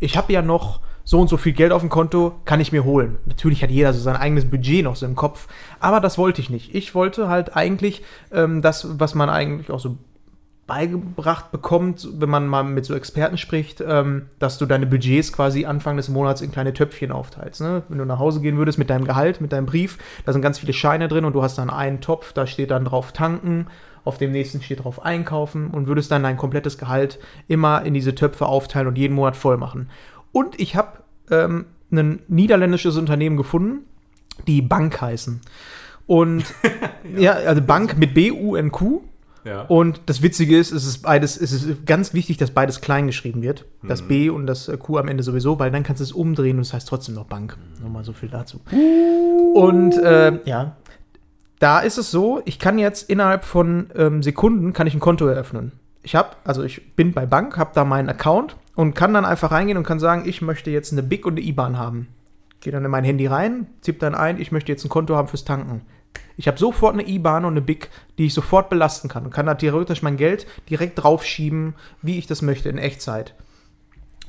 ich 0.00 0.18
habe 0.18 0.34
ja 0.34 0.42
noch 0.42 0.80
so 1.08 1.18
und 1.18 1.28
so 1.28 1.38
viel 1.38 1.54
Geld 1.54 1.72
auf 1.72 1.80
dem 1.80 1.88
Konto, 1.88 2.34
kann 2.44 2.60
ich 2.60 2.70
mir 2.70 2.84
holen. 2.84 3.16
Natürlich 3.24 3.62
hat 3.62 3.70
jeder 3.70 3.94
so 3.94 4.00
sein 4.00 4.14
eigenes 4.14 4.44
Budget 4.44 4.84
noch 4.84 4.94
so 4.94 5.06
im 5.06 5.16
Kopf, 5.16 5.48
aber 5.80 6.00
das 6.00 6.18
wollte 6.18 6.42
ich 6.42 6.50
nicht. 6.50 6.74
Ich 6.74 6.94
wollte 6.94 7.30
halt 7.30 7.56
eigentlich 7.56 8.02
ähm, 8.30 8.60
das, 8.60 9.00
was 9.00 9.14
man 9.14 9.30
eigentlich 9.30 9.70
auch 9.70 9.80
so 9.80 9.96
beigebracht 10.66 11.50
bekommt, 11.50 12.06
wenn 12.20 12.28
man 12.28 12.46
mal 12.46 12.62
mit 12.62 12.84
so 12.84 12.94
Experten 12.94 13.38
spricht, 13.38 13.80
ähm, 13.80 14.26
dass 14.38 14.58
du 14.58 14.66
deine 14.66 14.84
Budgets 14.84 15.32
quasi 15.32 15.64
Anfang 15.64 15.96
des 15.96 16.10
Monats 16.10 16.42
in 16.42 16.52
kleine 16.52 16.74
Töpfchen 16.74 17.10
aufteilst. 17.10 17.62
Ne? 17.62 17.84
Wenn 17.88 17.96
du 17.96 18.04
nach 18.04 18.18
Hause 18.18 18.42
gehen 18.42 18.58
würdest 18.58 18.76
mit 18.76 18.90
deinem 18.90 19.06
Gehalt, 19.06 19.40
mit 19.40 19.52
deinem 19.52 19.64
Brief, 19.64 19.96
da 20.26 20.34
sind 20.34 20.42
ganz 20.42 20.58
viele 20.58 20.74
Scheine 20.74 21.08
drin 21.08 21.24
und 21.24 21.32
du 21.32 21.42
hast 21.42 21.56
dann 21.56 21.70
einen 21.70 22.02
Topf, 22.02 22.34
da 22.34 22.46
steht 22.46 22.70
dann 22.70 22.84
drauf 22.84 23.12
tanken, 23.12 23.68
auf 24.04 24.18
dem 24.18 24.30
nächsten 24.30 24.60
steht 24.60 24.84
drauf 24.84 25.02
einkaufen 25.02 25.68
und 25.68 25.86
würdest 25.86 26.10
dann 26.10 26.22
dein 26.22 26.36
komplettes 26.36 26.76
Gehalt 26.76 27.18
immer 27.46 27.82
in 27.82 27.94
diese 27.94 28.14
Töpfe 28.14 28.44
aufteilen 28.44 28.88
und 28.88 28.98
jeden 28.98 29.14
Monat 29.14 29.36
voll 29.36 29.56
machen. 29.56 29.88
Und 30.38 30.60
ich 30.60 30.76
habe 30.76 30.98
ähm, 31.32 31.66
ein 31.90 32.20
niederländisches 32.28 32.96
Unternehmen 32.96 33.36
gefunden, 33.36 33.86
die 34.46 34.62
Bank 34.62 35.00
heißen. 35.00 35.40
Und 36.06 36.44
ja, 37.16 37.32
also 37.32 37.60
Bank 37.60 37.98
mit 37.98 38.14
B-U-N-Q. 38.14 39.00
Ja. 39.44 39.62
Und 39.62 40.02
das 40.06 40.22
Witzige 40.22 40.56
ist, 40.56 40.70
es 40.70 40.86
ist 40.86 40.98
beides, 40.98 41.36
es 41.36 41.50
ist 41.50 41.86
ganz 41.86 42.14
wichtig, 42.14 42.36
dass 42.36 42.52
beides 42.52 42.80
klein 42.80 43.08
geschrieben 43.08 43.42
wird. 43.42 43.64
Das 43.82 44.02
B 44.02 44.30
und 44.30 44.46
das 44.46 44.68
äh, 44.68 44.76
Q 44.76 44.98
am 44.98 45.08
Ende 45.08 45.24
sowieso, 45.24 45.58
weil 45.58 45.72
dann 45.72 45.82
kannst 45.82 45.98
du 45.98 46.04
es 46.04 46.12
umdrehen 46.12 46.58
und 46.58 46.62
es 46.62 46.72
heißt 46.72 46.86
trotzdem 46.86 47.16
noch 47.16 47.24
Bank. 47.24 47.56
Nochmal 47.82 48.04
so 48.04 48.12
viel 48.12 48.28
dazu. 48.28 48.60
Und 49.54 49.98
äh, 49.98 50.38
ja, 50.44 50.76
da 51.58 51.80
ist 51.80 51.98
es 51.98 52.12
so, 52.12 52.42
ich 52.44 52.60
kann 52.60 52.78
jetzt 52.78 53.10
innerhalb 53.10 53.44
von 53.44 53.90
ähm, 53.96 54.22
Sekunden 54.22 54.72
kann 54.72 54.86
ich 54.86 54.94
ein 54.94 55.00
Konto 55.00 55.26
eröffnen. 55.26 55.72
Ich 56.04 56.14
habe, 56.14 56.36
also 56.44 56.62
ich 56.62 56.94
bin 56.94 57.12
bei 57.12 57.26
Bank, 57.26 57.56
habe 57.56 57.72
da 57.74 57.84
meinen 57.84 58.08
Account 58.08 58.54
und 58.78 58.94
kann 58.94 59.12
dann 59.12 59.24
einfach 59.24 59.50
reingehen 59.50 59.76
und 59.76 59.82
kann 59.82 59.98
sagen, 59.98 60.22
ich 60.24 60.40
möchte 60.40 60.70
jetzt 60.70 60.92
eine 60.92 61.02
BIC 61.02 61.26
und 61.26 61.32
eine 61.32 61.40
IBAN 61.44 61.78
haben. 61.78 62.06
Gehe 62.60 62.72
dann 62.72 62.84
in 62.84 62.90
mein 62.92 63.02
Handy 63.02 63.26
rein, 63.26 63.66
tippe 63.82 63.98
dann 63.98 64.14
ein, 64.14 64.40
ich 64.40 64.52
möchte 64.52 64.70
jetzt 64.70 64.84
ein 64.84 64.88
Konto 64.88 65.16
haben 65.16 65.26
fürs 65.26 65.42
Tanken. 65.42 65.80
Ich 66.36 66.46
habe 66.46 66.58
sofort 66.58 66.94
eine 66.94 67.08
IBAN 67.08 67.44
und 67.44 67.54
eine 67.54 67.60
BIC, 67.60 67.90
die 68.18 68.26
ich 68.26 68.34
sofort 68.34 68.70
belasten 68.70 69.08
kann 69.08 69.24
und 69.24 69.32
kann 69.32 69.46
da 69.46 69.56
theoretisch 69.56 70.02
mein 70.02 70.16
Geld 70.16 70.46
direkt 70.70 71.02
draufschieben, 71.02 71.74
wie 72.02 72.18
ich 72.18 72.28
das 72.28 72.40
möchte, 72.40 72.68
in 72.68 72.78
Echtzeit. 72.78 73.34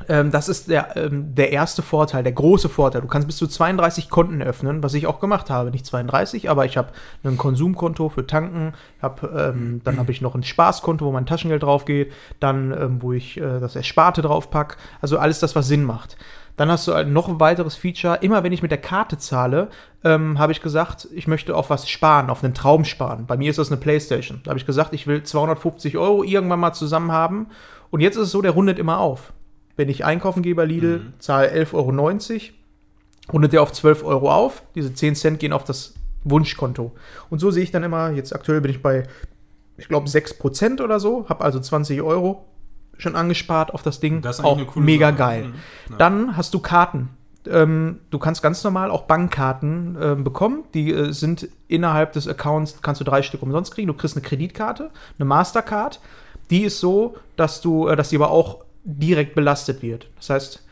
Ähm, 0.07 0.31
das 0.31 0.49
ist 0.49 0.69
der, 0.69 0.95
ähm, 0.95 1.35
der 1.35 1.51
erste 1.51 1.81
Vorteil, 1.81 2.23
der 2.23 2.31
große 2.31 2.69
Vorteil. 2.69 3.01
Du 3.01 3.07
kannst 3.07 3.27
bis 3.27 3.38
zu 3.38 3.47
32 3.47 4.09
Konten 4.09 4.41
öffnen, 4.41 4.81
was 4.84 4.93
ich 4.93 5.07
auch 5.07 5.19
gemacht 5.19 5.49
habe. 5.49 5.71
Nicht 5.71 5.85
32, 5.85 6.49
aber 6.49 6.65
ich 6.65 6.77
habe 6.77 6.89
ein 7.23 7.38
Konsumkonto 7.38 8.09
für 8.09 8.26
Tanken, 8.26 8.73
hab, 9.01 9.23
ähm, 9.23 9.81
dann 9.84 9.97
habe 9.97 10.11
ich 10.11 10.21
noch 10.21 10.35
ein 10.35 10.43
Spaßkonto, 10.43 11.05
wo 11.05 11.11
mein 11.11 11.26
Taschengeld 11.26 11.63
drauf 11.63 11.85
geht, 11.85 12.11
dann, 12.39 12.71
ähm, 12.71 13.01
wo 13.01 13.13
ich 13.13 13.38
äh, 13.38 13.59
das 13.59 13.76
Ersparte 13.76 14.21
drauf 14.21 14.49
pack. 14.49 14.77
Also 15.01 15.17
alles 15.17 15.39
das, 15.39 15.55
was 15.55 15.67
Sinn 15.67 15.84
macht. 15.84 16.17
Dann 16.59 16.69
hast 16.69 16.85
du 16.89 16.93
halt 16.93 17.07
noch 17.07 17.30
ein 17.30 17.39
weiteres 17.39 17.76
Feature. 17.76 18.17
Immer 18.19 18.43
wenn 18.43 18.51
ich 18.51 18.61
mit 18.61 18.71
der 18.71 18.80
Karte 18.80 19.17
zahle, 19.17 19.69
ähm, 20.03 20.38
habe 20.39 20.51
ich 20.51 20.61
gesagt, 20.61 21.07
ich 21.13 21.26
möchte 21.26 21.55
auf 21.55 21.69
was 21.69 21.89
sparen, 21.89 22.30
auf 22.30 22.43
einen 22.43 22.53
Traum 22.53 22.84
sparen. 22.84 23.26
Bei 23.27 23.38
mir 23.38 23.49
ist 23.49 23.59
das 23.59 23.71
eine 23.71 23.80
Playstation. 23.80 24.41
Da 24.43 24.49
habe 24.49 24.59
ich 24.59 24.65
gesagt, 24.65 24.93
ich 24.93 25.07
will 25.07 25.23
250 25.23 25.97
Euro 25.97 26.21
irgendwann 26.21 26.59
mal 26.59 26.73
zusammen 26.73 27.13
haben. 27.13 27.47
Und 27.91 28.01
jetzt 28.01 28.17
ist 28.17 28.23
es 28.23 28.31
so, 28.31 28.41
der 28.41 28.51
rundet 28.51 28.77
immer 28.77 28.99
auf. 28.99 29.31
Wenn 29.80 29.88
ich 29.88 30.03
einkaufen 30.03 30.43
gehe 30.43 30.56
bei 30.56 30.65
Lidl, 30.65 31.14
zahle 31.19 31.53
11,90 31.53 31.72
Euro, 31.73 33.31
rundet 33.31 33.53
der 33.53 33.61
auf 33.61 33.72
12 33.72 34.03
Euro 34.03 34.30
auf. 34.30 34.61
Diese 34.76 34.93
10 34.93 35.15
Cent 35.15 35.39
gehen 35.39 35.53
auf 35.53 35.64
das 35.64 35.93
Wunschkonto. 36.26 36.91
Und 37.30 37.39
so 37.39 37.49
sehe 37.49 37.64
ich 37.64 37.72
dann 37.72 37.84
immer, 37.84 38.11
jetzt 38.11 38.35
aktuell 38.35 38.60
bin 38.60 38.72
ich 38.72 38.81
bei, 38.81 39.03
ich 39.77 39.88
glaube, 39.88 40.10
6% 40.10 40.84
oder 40.84 40.99
so, 40.99 41.30
habe 41.30 41.45
also 41.45 41.61
20 41.61 42.01
Euro 42.01 42.45
schon 42.97 43.15
angespart 43.15 43.73
auf 43.73 43.81
das 43.81 44.01
Ding. 44.01 44.22
Das 44.22 44.39
ist 44.39 44.43
auch 44.43 44.76
mega 44.76 45.11
Sache. 45.11 45.18
geil. 45.18 45.43
Mhm. 45.45 45.53
Ja. 45.91 45.95
Dann 45.95 46.35
hast 46.35 46.53
du 46.53 46.60
Karten. 46.60 47.11
Ähm, 47.47 47.99
du 48.10 48.19
kannst 48.19 48.43
ganz 48.43 48.61
normal 48.65 48.91
auch 48.91 49.03
Bankkarten 49.03 49.97
ähm, 50.01 50.23
bekommen. 50.26 50.65
Die 50.73 50.91
äh, 50.91 51.14
sind 51.14 51.47
innerhalb 51.69 52.11
des 52.11 52.27
Accounts, 52.27 52.81
kannst 52.81 52.99
du 52.99 53.06
drei 53.06 53.22
Stück 53.22 53.43
umsonst 53.43 53.73
kriegen. 53.73 53.88
Du 53.88 53.93
kriegst 53.93 54.18
eine 54.18 54.26
Kreditkarte, 54.26 54.91
eine 55.18 55.26
Mastercard. 55.26 56.01
Die 56.49 56.64
ist 56.64 56.81
so, 56.81 57.15
dass 57.38 57.61
du, 57.61 57.88
äh, 57.88 57.95
dass 57.95 58.10
die 58.10 58.18
aber 58.18 58.31
auch 58.31 58.65
direkt 58.84 59.35
belastet 59.35 59.81
wird. 59.81 60.10
Das 60.18 60.30
heißt, 60.30 60.65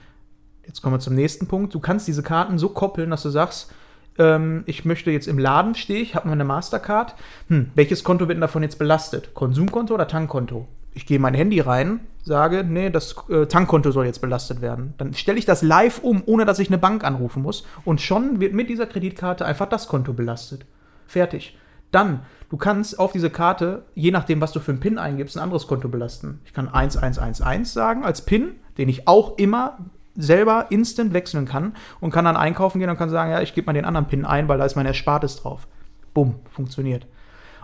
jetzt 0.66 0.82
kommen 0.82 0.96
wir 0.96 1.00
zum 1.00 1.16
nächsten 1.16 1.48
Punkt. 1.48 1.74
Du 1.74 1.80
kannst 1.80 2.08
diese 2.08 2.24
Karten 2.24 2.58
so 2.58 2.70
koppeln, 2.70 3.10
dass 3.10 3.24
du 3.24 3.30
sagst, 3.30 3.72
ähm, 4.18 4.64
ich 4.66 4.86
möchte 4.86 5.12
jetzt 5.12 5.28
im 5.28 5.40
Laden 5.40 5.76
stehe 5.76 6.02
ich, 6.02 6.16
habe 6.16 6.30
meine 6.30 6.44
Mastercard. 6.44 7.16
Hm, 7.50 7.72
welches 7.76 8.04
Konto 8.04 8.28
wird 8.28 8.36
denn 8.36 8.42
davon 8.42 8.64
jetzt 8.64 8.80
belastet? 8.80 9.34
Konsumkonto 9.34 9.94
oder 9.94 10.08
Tankkonto? 10.08 10.68
Ich 10.94 11.06
gehe 11.06 11.18
in 11.18 11.22
mein 11.22 11.36
Handy 11.36 11.60
rein, 11.60 12.00
sage, 12.24 12.64
nee, 12.64 12.90
das 12.90 13.16
äh, 13.30 13.46
Tankkonto 13.46 13.92
soll 13.92 14.08
jetzt 14.08 14.22
belastet 14.22 14.62
werden. 14.62 14.96
Dann 14.98 15.14
stelle 15.14 15.38
ich 15.38 15.46
das 15.46 15.62
live 15.62 16.00
um, 16.00 16.24
ohne 16.26 16.46
dass 16.46 16.60
ich 16.60 16.70
eine 16.70 16.80
Bank 16.80 17.04
anrufen 17.04 17.44
muss. 17.44 17.66
Und 17.86 18.02
schon 18.02 18.40
wird 18.40 18.54
mit 18.54 18.70
dieser 18.70 18.88
Kreditkarte 18.88 19.46
einfach 19.46 19.70
das 19.70 19.88
Konto 19.88 20.14
belastet. 20.14 20.66
Fertig. 21.06 21.56
Dann, 21.92 22.22
du 22.50 22.58
kannst 22.58 23.00
auf 23.00 23.12
diese 23.12 23.30
Karte, 23.30 23.84
je 23.96 24.12
nachdem, 24.12 24.42
was 24.42 24.52
du 24.52 24.60
für 24.60 24.72
einen 24.72 24.80
PIN 24.80 24.98
eingibst, 24.98 25.38
ein 25.38 25.44
anderes 25.44 25.68
Konto 25.68 25.88
belasten. 25.90 26.40
Ich 26.46 26.54
kann 26.54 26.68
1111 26.68 27.68
sagen 27.68 28.04
als 28.04 28.22
PIN, 28.22 28.56
den 28.78 28.90
ich 28.90 29.08
auch 29.08 29.38
immer 29.38 29.78
selber 30.16 30.68
instant 30.70 31.14
wechseln 31.14 31.46
kann 31.46 31.74
und 32.00 32.12
kann 32.12 32.26
dann 32.26 32.36
einkaufen 32.36 32.80
gehen 32.80 32.90
und 32.90 32.98
kann 32.98 33.10
sagen, 33.10 33.32
ja, 33.32 33.42
ich 33.42 33.54
gebe 33.54 33.68
mal 33.68 33.74
den 33.74 33.86
anderen 33.86 34.08
PIN 34.08 34.26
ein, 34.26 34.48
weil 34.48 34.58
da 34.58 34.66
ist 34.66 34.76
mein 34.76 34.86
Erspartes 34.86 35.38
drauf. 35.38 35.68
Bumm, 36.14 36.36
funktioniert. 36.50 37.06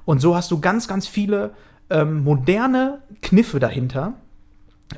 Und 0.06 0.20
so 0.20 0.36
hast 0.36 0.52
du 0.52 0.60
ganz, 0.60 0.88
ganz 0.88 1.08
viele 1.08 1.52
ähm, 1.90 2.24
moderne 2.24 3.02
Kniffe 3.22 3.60
dahinter, 3.60 4.14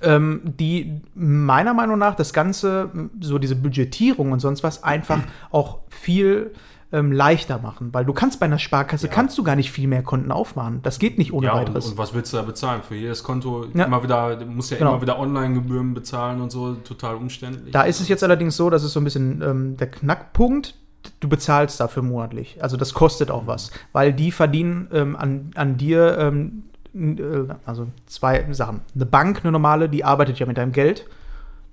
ähm, 0.02 0.41
die 0.44 1.02
meiner 1.14 1.74
Meinung 1.74 1.98
nach 1.98 2.16
das 2.16 2.34
Ganze, 2.34 2.90
so 3.22 3.38
diese 3.38 3.56
Budgetierung 3.56 4.32
und 4.32 4.40
sonst 4.40 4.64
was, 4.64 4.84
einfach 4.84 5.20
auch 5.52 5.80
viel 5.90 6.52
ähm, 6.96 7.12
leichter 7.12 7.60
machen. 7.60 7.90
Weil 7.94 8.06
du 8.06 8.14
kannst 8.14 8.40
bei 8.40 8.46
einer 8.46 8.58
Sparkasse, 8.60 9.08
kannst 9.10 9.38
du 9.38 9.44
gar 9.44 9.56
nicht 9.56 9.72
viel 9.72 9.88
mehr 9.88 10.02
Konten 10.04 10.32
aufmachen. 10.32 10.80
Das 10.84 10.98
geht 11.00 11.18
nicht 11.18 11.34
ohne 11.34 11.48
Ja, 11.48 11.54
und, 11.54 11.60
weiteres. 11.62 11.88
und 11.88 11.98
was 11.98 12.14
willst 12.14 12.32
du 12.34 12.38
da 12.38 12.44
bezahlen? 12.44 12.82
Für 12.88 12.96
jedes 12.96 13.24
Konto 13.24 13.66
Ja. 13.74 13.86
immer 13.86 14.02
wieder, 14.04 14.36
du 14.38 14.46
musst 14.46 14.72
ja 14.72 14.78
Genau. 14.78 14.92
immer 14.94 15.02
wieder 15.02 15.20
Online-Gebühren 15.20 15.94
bezahlen 15.94 16.42
und 16.42 16.52
so, 16.52 16.74
total 16.76 17.16
umständlich. 17.16 17.72
Da 17.74 17.84
ist 17.84 18.00
es 18.00 18.08
jetzt 18.08 18.24
allerdings 18.24 18.56
so, 18.56 18.70
dass 18.70 18.84
es 18.84 18.94
so 18.94 19.00
ein 19.00 19.04
bisschen 19.04 19.42
ähm, 19.42 19.78
der 19.78 19.88
Knackpunkt, 19.92 20.76
du 21.20 21.30
bezahlst 21.30 21.80
dafür 21.80 22.02
monatlich. 22.04 22.58
Also 22.64 22.78
das 22.78 22.94
kostet 22.94 23.30
auch 23.30 23.46
was, 23.46 23.72
weil 23.92 24.14
die 24.14 24.32
verdienen 24.32 24.88
ähm, 24.92 25.16
an, 25.16 25.52
an 25.56 25.78
dir, 25.78 26.18
ähm, 26.18 26.64
äh, 26.96 27.54
also 27.66 27.88
zwei 28.08 28.46
Sachen. 28.54 28.82
Eine 28.96 29.06
Bank, 29.06 29.42
eine 29.44 29.52
normale, 29.52 29.90
die 29.90 30.04
arbeitet 30.04 30.40
ja 30.40 30.46
mit 30.46 30.58
deinem 30.58 30.72
Geld. 30.72 31.06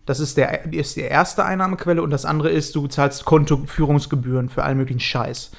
Das 0.05 0.19
ist, 0.19 0.37
der, 0.37 0.73
ist 0.73 0.97
die 0.97 1.03
erste 1.03 1.45
Einnahmequelle 1.45 2.03
und 2.03 2.11
das 2.11 2.25
andere 2.25 2.51
ist, 2.51 2.75
du 2.75 2.89
zahlst 2.89 3.25
Kontoführungsgebühren 3.25 4.49
für 4.49 4.65
allen 4.65 4.79
möglichen 4.79 5.01
Scheiß. 5.01 5.53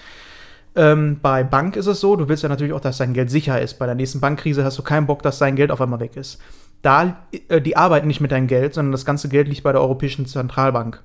Ähm, 0.75 1.19
bei 1.21 1.43
Bank 1.43 1.75
ist 1.75 1.87
es 1.87 1.99
so, 1.99 2.15
du 2.15 2.27
willst 2.27 2.43
ja 2.43 2.49
natürlich 2.49 2.73
auch, 2.73 2.81
dass 2.81 2.97
dein 2.97 3.13
Geld 3.13 3.29
sicher 3.29 3.61
ist. 3.61 3.75
Bei 3.79 3.85
der 3.85 3.95
nächsten 3.95 4.19
Bankkrise 4.19 4.65
hast 4.65 4.77
du 4.77 4.83
keinen 4.83 5.05
Bock, 5.05 5.21
dass 5.21 5.37
dein 5.37 5.55
Geld 5.55 5.71
auf 5.71 5.81
einmal 5.81 5.99
weg 5.99 6.17
ist. 6.17 6.39
Da, 6.81 7.17
äh, 7.47 7.61
die 7.61 7.77
arbeiten 7.77 8.07
nicht 8.07 8.21
mit 8.21 8.31
deinem 8.31 8.47
Geld, 8.47 8.73
sondern 8.73 8.91
das 8.91 9.05
ganze 9.05 9.29
Geld 9.29 9.47
liegt 9.47 9.63
bei 9.63 9.71
der 9.71 9.81
Europäischen 9.81 10.25
Zentralbank. 10.25 11.01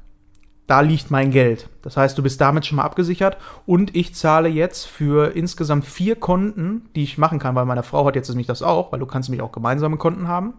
Da 0.66 0.81
liegt 0.81 1.10
mein 1.10 1.31
Geld. 1.31 1.69
Das 1.81 1.97
heißt, 1.97 2.19
du 2.19 2.23
bist 2.23 2.40
damit 2.40 2.66
schon 2.66 2.77
mal 2.77 2.82
abgesichert 2.82 3.39
und 3.65 3.97
ich 3.97 4.15
zahle 4.15 4.51
jetzt 4.51 4.86
für 4.86 5.35
insgesamt 5.35 5.86
vier 5.86 6.16
Konten, 6.16 6.89
die 6.94 7.05
ich 7.05 7.16
machen 7.16 7.39
kann, 7.39 7.55
weil 7.55 7.65
meine 7.65 7.82
Frau 7.82 8.05
hat 8.05 8.16
jetzt 8.16 8.28
nämlich 8.28 8.47
das 8.47 8.62
auch, 8.62 8.93
weil 8.93 9.01
du 9.01 9.06
kannst 9.06 9.31
nämlich 9.31 9.43
auch 9.43 9.52
gemeinsame 9.52 9.97
Konten 9.97 10.28
haben. 10.28 10.55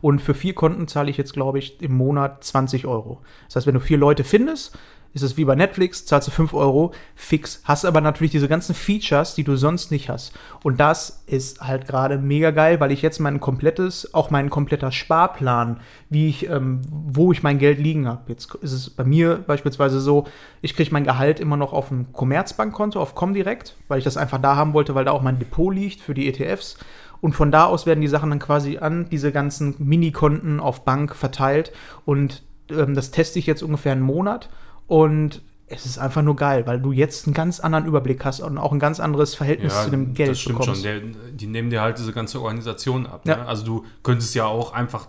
Und 0.00 0.20
für 0.20 0.34
vier 0.34 0.54
Konten 0.54 0.88
zahle 0.88 1.10
ich 1.10 1.16
jetzt, 1.16 1.32
glaube 1.32 1.58
ich, 1.58 1.80
im 1.82 1.94
Monat 1.96 2.44
20 2.44 2.86
Euro. 2.86 3.20
Das 3.46 3.56
heißt, 3.56 3.66
wenn 3.66 3.74
du 3.74 3.80
vier 3.80 3.98
Leute 3.98 4.24
findest, 4.24 4.76
ist 5.16 5.22
es 5.22 5.38
wie 5.38 5.46
bei 5.46 5.54
Netflix, 5.54 6.04
zahlst 6.04 6.28
du 6.28 6.30
5 6.30 6.52
Euro 6.52 6.92
fix. 7.14 7.62
Hast 7.64 7.86
aber 7.86 8.02
natürlich 8.02 8.32
diese 8.32 8.48
ganzen 8.48 8.74
Features, 8.74 9.34
die 9.34 9.44
du 9.44 9.56
sonst 9.56 9.90
nicht 9.90 10.10
hast. 10.10 10.34
Und 10.62 10.78
das 10.78 11.22
ist 11.26 11.62
halt 11.62 11.88
gerade 11.88 12.18
mega 12.18 12.50
geil, 12.50 12.80
weil 12.80 12.92
ich 12.92 13.00
jetzt 13.00 13.18
mein 13.18 13.40
komplettes, 13.40 14.12
auch 14.12 14.28
mein 14.28 14.50
kompletter 14.50 14.92
Sparplan, 14.92 15.80
wie 16.10 16.28
ich, 16.28 16.50
ähm, 16.50 16.82
wo 16.90 17.32
ich 17.32 17.42
mein 17.42 17.58
Geld 17.58 17.78
liegen 17.78 18.06
habe. 18.06 18.24
Jetzt 18.28 18.54
ist 18.56 18.72
es 18.72 18.90
bei 18.90 19.04
mir 19.04 19.36
beispielsweise 19.46 20.00
so, 20.00 20.26
ich 20.60 20.76
kriege 20.76 20.92
mein 20.92 21.04
Gehalt 21.04 21.40
immer 21.40 21.56
noch 21.56 21.72
auf 21.72 21.90
ein 21.90 22.12
Commerzbankkonto, 22.12 23.00
auf 23.00 23.14
Comdirect, 23.14 23.74
weil 23.88 23.98
ich 23.98 24.04
das 24.04 24.18
einfach 24.18 24.40
da 24.42 24.54
haben 24.54 24.74
wollte, 24.74 24.94
weil 24.94 25.06
da 25.06 25.12
auch 25.12 25.22
mein 25.22 25.38
Depot 25.38 25.74
liegt 25.74 26.02
für 26.02 26.12
die 26.12 26.28
ETFs. 26.28 26.76
Und 27.20 27.34
von 27.34 27.50
da 27.50 27.64
aus 27.64 27.86
werden 27.86 28.00
die 28.00 28.08
Sachen 28.08 28.30
dann 28.30 28.38
quasi 28.38 28.78
an 28.78 29.08
diese 29.10 29.32
ganzen 29.32 29.74
Minikonten 29.78 30.60
auf 30.60 30.84
Bank 30.84 31.14
verteilt. 31.14 31.72
Und 32.04 32.42
ähm, 32.70 32.94
das 32.94 33.10
teste 33.10 33.38
ich 33.38 33.46
jetzt 33.46 33.62
ungefähr 33.62 33.92
einen 33.92 34.02
Monat. 34.02 34.48
Und 34.86 35.42
es 35.68 35.84
ist 35.84 35.98
einfach 35.98 36.22
nur 36.22 36.36
geil, 36.36 36.66
weil 36.66 36.80
du 36.80 36.92
jetzt 36.92 37.26
einen 37.26 37.34
ganz 37.34 37.58
anderen 37.58 37.86
Überblick 37.86 38.24
hast 38.24 38.40
und 38.40 38.56
auch 38.56 38.72
ein 38.72 38.78
ganz 38.78 39.00
anderes 39.00 39.34
Verhältnis 39.34 39.82
zu 39.82 39.90
dem 39.90 40.14
Geld 40.14 40.30
das 40.30 40.40
stimmt 40.40 40.60
bekommst. 40.60 40.84
schon. 40.84 41.02
Der, 41.02 41.30
die 41.32 41.46
nehmen 41.46 41.70
dir 41.70 41.80
halt 41.80 41.98
diese 41.98 42.12
ganze 42.12 42.40
Organisation 42.40 43.06
ab. 43.06 43.22
Ja. 43.24 43.38
Ne? 43.38 43.46
Also 43.46 43.64
du 43.64 43.84
könntest 44.04 44.34
ja 44.36 44.46
auch 44.46 44.72
einfach 44.72 45.08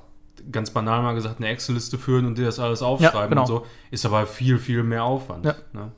ganz 0.51 0.71
banal 0.71 1.03
mal 1.03 1.13
gesagt 1.13 1.37
eine 1.37 1.47
Excel-Liste 1.49 1.97
führen 1.97 2.25
und 2.25 2.37
dir 2.37 2.45
das 2.45 2.59
alles 2.59 2.81
aufschreiben 2.81 3.29
genau. 3.29 3.41
und 3.41 3.47
so. 3.47 3.65
Ist 3.91 4.05
aber 4.05 4.25
viel, 4.25 4.57
viel 4.57 4.83
mehr 4.83 5.03
Aufwand. 5.03 5.45
Ja. 5.45 5.55
Ne? 5.73 5.91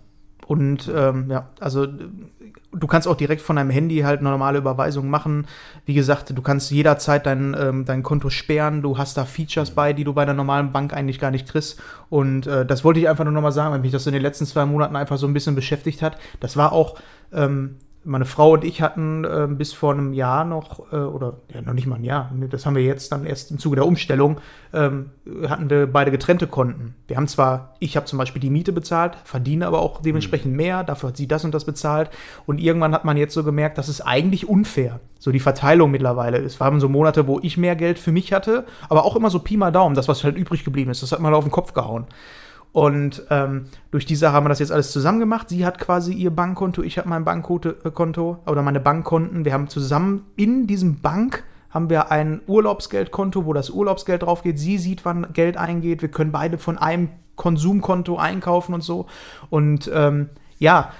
Und 0.46 0.92
ähm, 0.94 1.30
ja, 1.30 1.50
also 1.60 1.88
du 2.72 2.88
kannst 2.88 3.08
auch 3.08 3.16
direkt 3.16 3.42
von 3.42 3.56
deinem 3.56 3.70
Handy 3.70 4.00
halt 4.00 4.22
normale 4.22 4.60
Überweisungen 4.60 5.10
machen. 5.10 5.48
Wie 5.86 5.94
gesagt, 5.94 6.36
du 6.36 6.42
kannst 6.42 6.72
jederzeit 6.72 7.26
dein, 7.26 7.56
ähm, 7.60 7.86
dein 7.86 8.04
Konto 8.04 8.30
sperren. 8.30 8.82
Du 8.82 8.98
hast 8.98 9.18
da 9.18 9.26
Features 9.26 9.72
bei, 9.72 9.94
die 9.94 10.04
du 10.04 10.14
bei 10.14 10.26
der 10.26 10.34
normalen 10.34 10.72
Bank 10.72 10.94
eigentlich 10.94 11.20
gar 11.20 11.32
nicht 11.32 11.48
kriegst. 11.48 11.82
Und 12.10 12.48
äh, 12.48 12.66
das 12.66 12.84
wollte 12.84 13.00
ich 13.00 13.10
einfach 13.10 13.24
nur 13.24 13.34
nochmal 13.34 13.52
sagen, 13.52 13.72
weil 13.72 13.80
mich 13.80 13.92
das 13.92 14.08
in 14.08 14.14
den 14.14 14.22
letzten 14.22 14.46
zwei 14.46 14.66
Monaten 14.66 14.96
einfach 14.96 15.18
so 15.18 15.28
ein 15.28 15.34
bisschen 15.34 15.56
beschäftigt 15.56 16.02
hat. 16.02 16.18
Das 16.40 16.58
war 16.58 16.72
auch, 16.72 17.00
ähm, 17.34 17.78
meine 18.04 18.26
Frau 18.26 18.54
und 18.54 18.64
ich 18.64 18.82
hatten 18.82 19.26
ähm, 19.30 19.58
bis 19.58 19.74
vor 19.74 19.94
einem 19.94 20.14
Jahr 20.14 20.46
noch, 20.46 20.92
äh, 20.92 20.96
oder 20.96 21.38
ja, 21.54 21.62
noch 21.62 21.74
nicht 21.74 21.86
mal 21.86 21.98
ein 21.98 22.04
Jahr, 22.04 22.32
ne, 22.34 22.48
das 22.48 22.66
haben 22.66 22.76
wir 22.76 22.84
jetzt 22.84 23.12
dann 23.12 23.26
erst 23.26 23.52
im 23.52 23.60
Zuge 23.60 23.76
der 23.76 23.86
Umstellung, 23.86 24.38
ähm, 24.74 25.12
hatten 25.48 25.70
wir 25.70 25.86
beide 25.88 26.10
getrennte 26.10 26.48
Konten. 26.48 26.96
Wir 27.08 27.18
haben 27.18 27.28
zwar, 27.28 27.76
ich 27.80 27.98
habe 27.98 28.06
zum 28.06 28.18
Beispiel 28.18 28.42
die 28.42 28.50
Miete 28.50 28.72
bezahlt, 28.72 29.18
verdiene 29.26 29.68
aber 29.68 29.82
auch 29.82 30.02
dementsprechend 30.02 30.56
mehr, 30.56 30.84
dafür 30.84 31.10
hat 31.10 31.18
sie 31.18 31.28
das 31.28 31.44
und 31.44 31.54
das 31.54 31.66
bezahlt. 31.66 32.10
Und 32.46 32.60
irgendwann 32.60 32.94
hat 32.94 33.06
man 33.06 33.18
jetzt 33.18 33.34
so 33.34 33.44
gemerkt, 33.44 33.78
das 33.78 33.90
ist 33.90 34.02
eigentlich 34.02 34.48
unfair. 34.48 35.00
So 35.20 35.32
die 35.32 35.42
Verteilung 35.42 35.92
mittlerweile. 35.92 36.38
Es 36.38 36.60
waren 36.62 36.80
so 36.80 36.88
Monate, 36.88 37.28
wo 37.28 37.40
ich 37.42 37.58
mehr 37.58 37.76
Geld 37.76 38.00
für 38.00 38.14
mich 38.14 38.32
hatte, 38.32 38.66
aber 38.88 39.04
auch 39.04 39.18
immer 39.18 39.30
so 39.30 39.40
Pi 39.40 39.58
mal 39.58 39.72
Daumen, 39.72 39.96
das, 39.96 40.08
was 40.08 40.24
halt 40.24 40.38
übrig 40.38 40.64
geblieben 40.64 40.92
ist, 40.92 41.04
das 41.04 41.12
hat 41.12 41.20
mal 41.20 41.34
auf 41.34 41.44
den 41.44 41.52
Kopf 41.52 41.74
gehauen. 41.74 42.08
Und 42.72 43.24
ähm, 43.30 43.66
durch 43.92 44.06
die 44.06 44.16
Sache 44.16 44.34
haben 44.34 44.46
wir 44.46 44.50
das 44.50 44.60
jetzt 44.60 44.72
alles 44.72 44.92
zusammen 44.92 45.20
gemacht. 45.20 45.50
Sie 45.50 45.66
hat 45.66 45.80
quasi 45.80 46.14
ihr 46.14 46.32
Bankkonto, 46.32 46.84
ich 46.84 46.98
habe 46.98 47.10
mein 47.10 47.26
Bankkonto 47.26 47.70
äh, 48.46 48.50
oder 48.50 48.62
meine 48.62 48.80
Bankkonten. 48.80 49.46
Wir 49.46 49.54
haben 49.54 49.68
zusammen 49.68 50.26
in 50.36 50.68
diesem 50.68 51.02
Bank 51.02 51.44
haben 51.70 51.90
wir 51.90 52.12
ein 52.12 52.42
Urlaubsgeldkonto, 52.48 53.46
wo 53.46 53.54
das 53.54 53.70
Urlaubsgeld 53.70 54.24
drauf 54.24 54.42
geht. 54.42 54.58
Sie 54.58 54.78
sieht, 54.78 55.06
wann 55.06 55.34
Geld 55.34 55.56
eingeht. 55.56 56.02
Wir 56.02 56.10
können 56.10 56.32
beide 56.32 56.58
von 56.58 56.78
einem 56.78 57.10
Konsumkonto 57.36 58.18
einkaufen 58.18 58.74
und 58.74 58.82
so. 58.82 59.06
Und 59.50 59.90
ähm, 59.94 60.30
ja, 60.58 60.92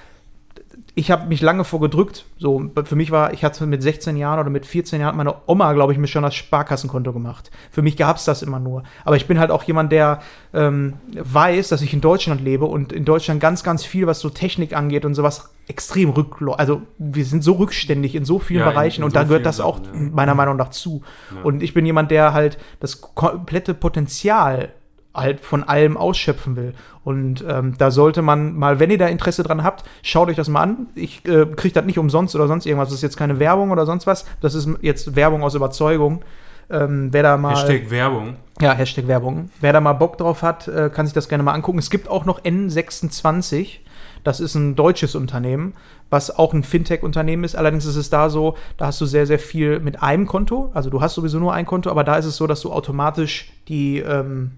ich 0.96 1.12
habe 1.12 1.28
mich 1.28 1.42
lange 1.42 1.64
vorgedrückt. 1.64 2.26
So, 2.38 2.72
für 2.84 2.96
mich 2.96 3.12
war, 3.12 3.32
ich 3.34 3.44
hatte 3.44 3.66
mit 3.66 3.82
16 3.84 4.18
Jahren 4.18 4.40
oder 4.40 4.50
mit 4.50 4.66
14 4.66 5.00
Jahren 5.00 5.16
meine 5.16 5.36
Oma, 5.46 5.72
glaube 5.74 5.94
ich, 5.94 6.00
mir 6.00 6.08
schon 6.08 6.24
das 6.24 6.36
Sparkassenkonto 6.36 7.14
gemacht. 7.14 7.52
Für 7.72 7.82
mich 7.82 7.96
gab 7.96 8.18
es 8.18 8.26
das 8.26 8.42
immer 8.42 8.60
nur. 8.60 8.84
Aber 9.06 9.16
ich 9.16 9.26
bin 9.28 9.40
halt 9.40 9.52
auch 9.52 9.64
jemand, 9.64 9.92
der 9.92 10.20
ähm, 10.54 10.96
weiß, 11.14 11.70
dass 11.70 11.82
ich 11.82 11.94
in 11.94 12.02
Deutschland 12.02 12.42
lebe 12.42 12.66
und 12.66 12.92
in 12.92 13.06
Deutschland 13.06 13.40
ganz, 13.40 13.64
ganz 13.64 13.86
viel, 13.86 14.08
was 14.08 14.20
so 14.20 14.30
Technik 14.30 14.76
angeht 14.76 15.06
und 15.06 15.14
sowas, 15.16 15.54
extrem 15.68 16.10
rückläufig. 16.10 16.60
Also 16.60 16.82
wir 16.98 17.24
sind 17.26 17.44
so 17.44 17.54
rückständig 17.54 18.16
in 18.16 18.26
so 18.26 18.40
vielen 18.40 18.62
Ja, 18.62 18.68
in- 18.68 18.74
Bereichen 18.74 19.02
in 19.02 19.06
und 19.06 19.12
so 19.12 19.20
da 19.20 19.24
gehört 19.24 19.46
das 19.46 19.60
auch 19.62 19.78
Sachen, 19.84 20.06
ja. 20.10 20.16
meiner 20.16 20.34
Meinung 20.36 20.58
nach 20.58 20.70
zu. 20.70 21.04
Und 21.44 21.62
ich 21.62 21.74
bin 21.76 21.86
jemand, 21.86 22.10
der 22.12 22.34
halt 22.34 22.58
das 22.80 23.02
komplette 23.02 23.74
Potenzial 23.76 24.70
halt 25.14 25.40
von 25.40 25.64
allem 25.64 25.98
ausschöpfen 25.98 26.56
will. 26.56 26.74
Und 27.04 27.44
ähm, 27.48 27.76
da 27.78 27.92
sollte 27.92 28.22
man 28.22 28.56
mal, 28.56 28.80
wenn 28.80 28.92
ihr 28.92 28.98
da 28.98 29.08
Interesse 29.08 29.44
dran 29.44 29.64
habt, 29.64 29.84
schaut 30.04 30.30
euch 30.30 30.36
das 30.36 30.48
mal 30.48 30.62
an. 30.62 30.88
Ich 30.96 31.26
äh, 31.26 31.46
kriege 31.46 31.74
das 31.74 31.86
nicht 31.86 31.98
umsonst 31.98 32.36
oder 32.36 32.48
sonst 32.48 32.66
irgendwas. 32.66 32.90
Das 32.90 32.96
ist 32.96 33.04
jetzt 33.04 33.18
keine 33.18 33.40
Werbung 33.40 33.72
oder 33.72 33.86
sonst 33.86 34.06
was. 34.08 34.26
Das 34.42 34.54
ist 34.54 34.70
jetzt 34.82 35.16
Werbung 35.16 35.44
aus 35.44 35.56
Überzeugung. 35.56 36.22
Ähm, 36.70 37.10
wer 37.12 37.24
da 37.24 37.38
mal. 37.38 37.56
Hashtag 37.56 37.90
Werbung. 37.90 38.36
Ja, 38.62 38.74
Hashtag 38.74 39.08
Werbung. 39.08 39.50
Wer 39.60 39.74
da 39.74 39.82
mal 39.82 39.94
Bock 39.94 40.18
drauf 40.18 40.44
hat, 40.44 40.68
äh, 40.68 40.90
kann 40.94 41.08
sich 41.08 41.14
das 41.14 41.28
gerne 41.28 41.44
mal 41.44 41.54
angucken. 41.54 41.80
Es 41.80 41.90
gibt 41.90 42.08
auch 42.08 42.26
noch 42.26 42.42
N26. 42.42 43.80
Das 44.24 44.40
ist 44.40 44.56
ein 44.56 44.76
deutsches 44.76 45.16
Unternehmen, 45.16 45.74
was 46.10 46.38
auch 46.38 46.54
ein 46.54 46.64
Fintech-Unternehmen 46.64 47.44
ist. 47.44 47.56
Allerdings 47.56 47.86
ist 47.86 47.96
es 47.96 48.10
da 48.10 48.30
so, 48.30 48.56
da 48.78 48.88
hast 48.88 49.00
du 49.00 49.06
sehr, 49.06 49.26
sehr 49.26 49.40
viel 49.40 49.80
mit 49.80 50.04
einem 50.04 50.28
Konto. 50.28 50.72
Also 50.74 50.90
du 50.90 51.02
hast 51.02 51.16
sowieso 51.16 51.40
nur 51.40 51.54
ein 51.54 51.66
Konto, 51.66 51.90
aber 51.90 52.04
da 52.04 52.18
ist 52.18 52.26
es 52.26 52.36
so, 52.36 52.46
dass 52.46 52.62
du 52.62 52.72
automatisch 52.72 53.52
die, 53.70 54.00
ähm, 54.00 54.52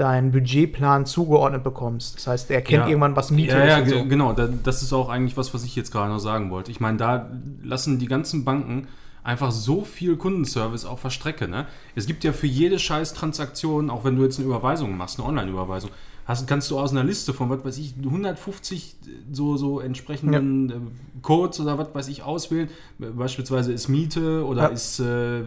deinen 0.00 0.30
Budgetplan 0.32 1.06
zugeordnet 1.06 1.64
bekommst. 1.64 2.16
Das 2.16 2.26
heißt, 2.26 2.50
er 2.50 2.62
kennt 2.62 2.84
Ja. 2.84 2.88
irgendwann, 2.88 3.16
was 3.16 3.30
Miete 3.30 3.56
ja, 3.56 3.64
ja, 3.66 3.76
ist. 3.78 3.92
und 3.92 3.98
so. 4.00 4.04
genau. 4.08 4.32
Da, 4.32 4.48
das 4.48 4.82
ist 4.82 4.92
auch 4.92 5.08
eigentlich 5.08 5.36
was, 5.36 5.52
was 5.54 5.64
ich 5.64 5.74
jetzt 5.76 5.90
gerade 5.90 6.12
noch 6.12 6.18
sagen 6.20 6.50
wollte. 6.50 6.70
Ich 6.70 6.80
meine, 6.80 6.98
da 6.98 7.30
lassen 7.62 7.98
die 7.98 8.06
ganzen 8.06 8.44
Banken 8.44 8.86
einfach 9.24 9.50
so 9.50 9.82
viel 9.82 10.16
Kundenservice 10.16 10.84
auf 10.84 11.02
der 11.02 11.10
Strecke. 11.10 11.48
Ne? 11.48 11.66
Es 11.94 12.06
gibt 12.06 12.24
ja 12.24 12.32
für 12.32 12.46
jede 12.46 12.78
scheiß 12.78 13.12
Transaktion, 13.14 13.90
auch 13.90 14.04
wenn 14.04 14.16
du 14.16 14.22
jetzt 14.22 14.38
eine 14.38 14.46
Überweisung 14.46 14.96
machst, 14.96 15.18
eine 15.18 15.28
Online-Überweisung, 15.28 15.90
hast, 16.24 16.46
kannst 16.46 16.70
du 16.70 16.78
aus 16.78 16.92
einer 16.92 17.04
Liste 17.04 17.32
von, 17.34 17.50
was 17.50 17.64
weiß 17.64 17.78
ich, 17.78 17.94
150 18.02 18.96
so, 19.32 19.56
so 19.56 19.80
entsprechenden 19.80 20.70
äh, 20.70 20.74
Codes 21.22 21.58
oder 21.60 21.76
was 21.78 21.88
weiß 21.94 22.08
ich 22.08 22.22
auswählen. 22.22 22.68
Beispielsweise 22.98 23.72
ist 23.72 23.88
Miete 23.88 24.44
oder 24.46 24.62
Ja. 24.62 24.68
ist, 24.68 25.00
äh, 25.00 25.42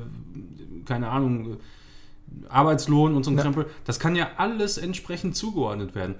keine 0.86 1.10
Ahnung, 1.10 1.58
Arbeitslohn 2.50 3.16
und 3.16 3.24
so 3.24 3.32
ein 3.32 3.38
Ja. 3.38 3.44
Krempel. 3.44 3.66
Das 3.86 4.00
kann 4.00 4.16
ja 4.16 4.30
alles 4.38 4.78
entsprechend 4.78 5.36
zugeordnet 5.36 5.96
werden. 5.96 6.16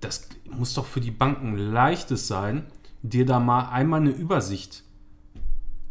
Das 0.00 0.28
muss 0.50 0.74
doch 0.74 0.86
für 0.86 1.00
die 1.00 1.10
Banken 1.12 1.56
leichtes 1.56 2.26
sein, 2.26 2.64
dir 3.02 3.24
da 3.26 3.38
mal 3.40 3.68
einmal 3.70 4.00
eine 4.00 4.10
Übersicht 4.10 4.82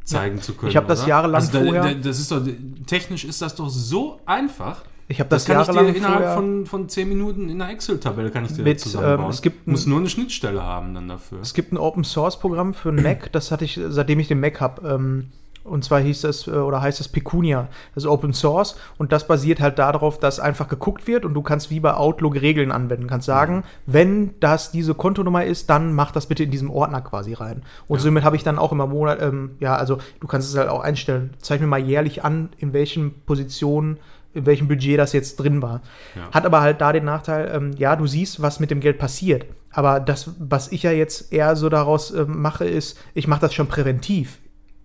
zeigen 0.04 0.42
zu 0.42 0.54
können. 0.54 0.70
Ich 0.72 0.78
hab 0.78 0.88
das 0.88 1.06
jahrelang 1.06 1.42
also 1.42 1.52
da, 1.60 1.64
vorher- 1.64 1.82
Da, 1.84 1.94
das 1.94 2.20
ist 2.20 2.32
doch, 2.32 2.42
technisch 2.88 3.24
ist 3.24 3.42
das 3.42 3.56
doch 3.56 3.70
so 3.70 4.20
einfach. 4.26 4.84
Ich 5.08 5.20
habe 5.20 5.30
Das, 5.30 5.44
das, 5.44 5.54
kann 5.56 5.62
ich 5.62 5.68
dir 5.68 5.74
jahrelang 5.74 5.96
innerhalb 5.96 6.36
von, 6.36 6.66
von 6.66 6.90
10 6.90 7.08
Minuten 7.10 7.50
in 7.50 7.62
einer 7.62 7.72
Excel-Tabelle 7.72 8.32
kann 8.32 8.46
ich 8.46 8.54
dir 8.54 8.64
Mit, 8.64 8.80
zusammenbauen. 8.80 9.26
ähm, 9.26 9.30
es 9.30 9.42
gibt 9.42 9.68
ein- 9.68 9.72
Muss 9.72 9.86
nur 9.86 10.00
eine 10.00 10.10
Schnittstelle 10.10 10.64
haben 10.64 10.94
dann 10.94 11.08
dafür. 11.10 11.40
Es 11.42 11.54
gibt 11.54 11.72
ein 11.74 11.78
Open 11.78 12.04
Source 12.04 12.40
Programm 12.40 12.74
für 12.74 12.90
einen 12.90 13.04
Mac, 13.04 13.32
das 13.34 13.52
hatte 13.52 13.66
ich, 13.66 13.80
seitdem 13.90 14.20
ich 14.20 14.28
den 14.30 14.40
Mac 14.40 14.60
habe. 14.62 14.88
Ähm, 14.88 15.32
und 15.64 15.84
zwar 15.84 16.00
hieß 16.00 16.22
das 16.22 16.48
äh, 16.48 16.52
oder 16.52 16.82
heißt 16.82 17.00
das 17.00 17.08
Pecunia. 17.08 17.68
Das 17.94 18.04
ist 18.04 18.10
Open 18.10 18.34
Source 18.34 18.76
und 18.98 19.12
das 19.12 19.28
basiert 19.28 19.60
halt 19.60 19.80
darauf, 19.80 20.20
dass 20.20 20.40
einfach 20.40 20.68
geguckt 20.68 21.08
wird 21.08 21.26
und 21.26 21.34
du 21.34 21.42
kannst 21.42 21.70
wie 21.70 21.80
bei 21.80 21.94
Outlook 21.94 22.36
Regeln 22.42 22.72
anwenden. 22.72 23.08
Kannst 23.08 23.26
sagen, 23.26 23.64
wenn 23.86 24.32
das 24.40 24.72
diese 24.72 24.94
Kontonummer 24.94 25.46
ist, 25.46 25.70
dann 25.70 25.94
mach 25.94 26.12
das 26.12 26.26
bitte 26.26 26.44
in 26.44 26.52
diesem 26.52 26.70
Ordner 26.70 27.02
quasi 27.02 27.34
rein. 27.34 27.64
Und 27.88 28.02
somit 28.02 28.24
habe 28.24 28.36
ich 28.36 28.44
dann 28.44 28.60
auch 28.60 28.72
immer 28.72 28.88
Monat, 28.88 29.22
ähm, 29.22 29.52
ja, 29.60 29.76
also 29.76 29.98
du 30.20 30.28
kannst 30.28 30.50
es 30.50 30.58
halt 30.58 30.70
auch 30.70 30.82
einstellen. 30.82 31.32
Zeig 31.40 31.62
mir 31.62 31.68
mal 31.68 31.80
jährlich 31.80 32.24
an, 32.24 32.50
in 32.58 32.74
welchen 32.74 33.22
Positionen 33.26 33.98
in 34.34 34.46
welchem 34.46 34.68
Budget 34.68 34.98
das 34.98 35.14
jetzt 35.14 35.38
drin 35.38 35.62
war. 35.62 35.82
Ja. 36.16 36.32
Hat 36.32 36.46
aber 36.46 36.62
halt 36.62 36.80
da 36.80 36.94
den 36.94 37.06
Nachteil, 37.06 37.52
ähm, 37.54 37.72
ja, 37.78 37.96
du 37.96 38.08
siehst, 38.08 38.42
was 38.42 38.60
mit 38.60 38.72
dem 38.72 38.80
Geld 38.80 38.98
passiert. 38.98 39.46
Aber 39.74 40.00
das, 40.00 40.32
was 40.40 40.72
ich 40.72 40.84
ja 40.84 40.92
jetzt 40.92 41.32
eher 41.34 41.56
so 41.56 41.70
daraus 41.70 42.12
ähm, 42.12 42.42
mache, 42.42 42.66
ist, 42.66 42.98
ich 43.14 43.28
mache 43.28 43.42
das 43.42 43.54
schon 43.54 43.68
präventiv. 43.68 44.40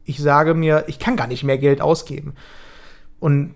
Ich 0.06 0.18
sage 0.18 0.54
mir, 0.54 0.84
ich 0.86 0.98
kann 0.98 1.16
gar 1.16 1.26
nicht 1.26 1.44
mehr 1.44 1.58
Geld 1.58 1.80
ausgeben. 1.80 2.34
Und 3.20 3.54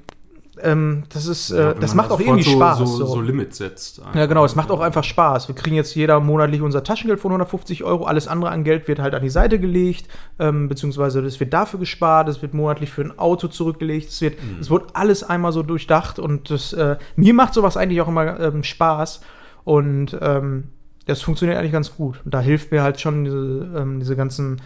ähm, 0.62 1.05
das 1.12 1.27
ist, 1.27 1.51
äh, 1.51 1.59
Ja, 1.59 1.74
das 1.74 1.94
macht 1.94 2.10
auch 2.10 2.20
irgendwie 2.20 2.43
so, 2.43 2.51
Spaß. 2.52 2.78
So, 2.78 2.86
so. 2.86 3.06
so 3.06 3.20
Limits 3.20 3.59
setzt. 3.59 4.02
Ja, 4.14 4.27
genau, 4.27 4.44
es 4.44 4.56
macht 4.56 4.70
auch 4.70 4.81
einfach 4.81 5.05
Spaß. 5.05 5.48
Wir 5.48 5.55
kriegen 5.55 5.77
jetzt 5.77 5.94
jeder 5.94 6.20
monatlich 6.20 6.60
unser 6.60 6.82
Taschengeld 6.82 7.20
von 7.20 7.31
150 7.31 7.85
Euro. 7.85 8.05
Alles 8.05 8.28
andere 8.28 8.51
an 8.51 8.64
Geld 8.64 8.89
wird 8.89 8.98
halt 8.98 9.14
an 9.14 9.22
die 9.22 9.31
Seite 9.31 9.59
gelegt, 9.59 10.09
ähm, 10.39 10.68
beziehungsweise 10.68 11.22
das 11.22 11.40
wird 11.40 11.52
dafür 11.52 11.81
gespart, 11.81 12.28
es 12.28 12.43
wird 12.43 12.55
monatlich 12.55 12.90
für 12.90 13.02
ein 13.02 13.18
Auto 13.18 13.48
zurückgelegt. 13.48 14.10
Es 14.10 14.20
wird, 14.20 14.39
es 14.60 14.70
wird 14.70 14.94
alles 14.94 15.22
einmal 15.22 15.52
so 15.52 15.62
durchdacht 15.62 16.18
und 16.18 16.51
das, 16.51 16.72
äh, 16.72 16.97
mir 17.16 17.35
macht 17.35 17.55
sowas 17.55 17.77
eigentlich 17.77 18.01
auch 18.01 18.09
immer 18.09 18.39
ähm, 18.40 18.62
Spaß 18.62 19.20
und 19.64 20.16
ähm, 20.20 20.64
das 21.06 21.22
funktioniert 21.22 21.59
eigentlich 21.59 21.72
ganz 21.72 21.97
gut. 21.97 22.20
Und 22.24 22.35
da 22.35 22.40
hilft 22.40 22.70
mir 22.70 22.82
halt 22.82 23.01
schon 23.01 23.24
diese, 23.24 23.70
ähm, 23.77 24.01
diese 24.01 24.16
ganzen 24.16 24.60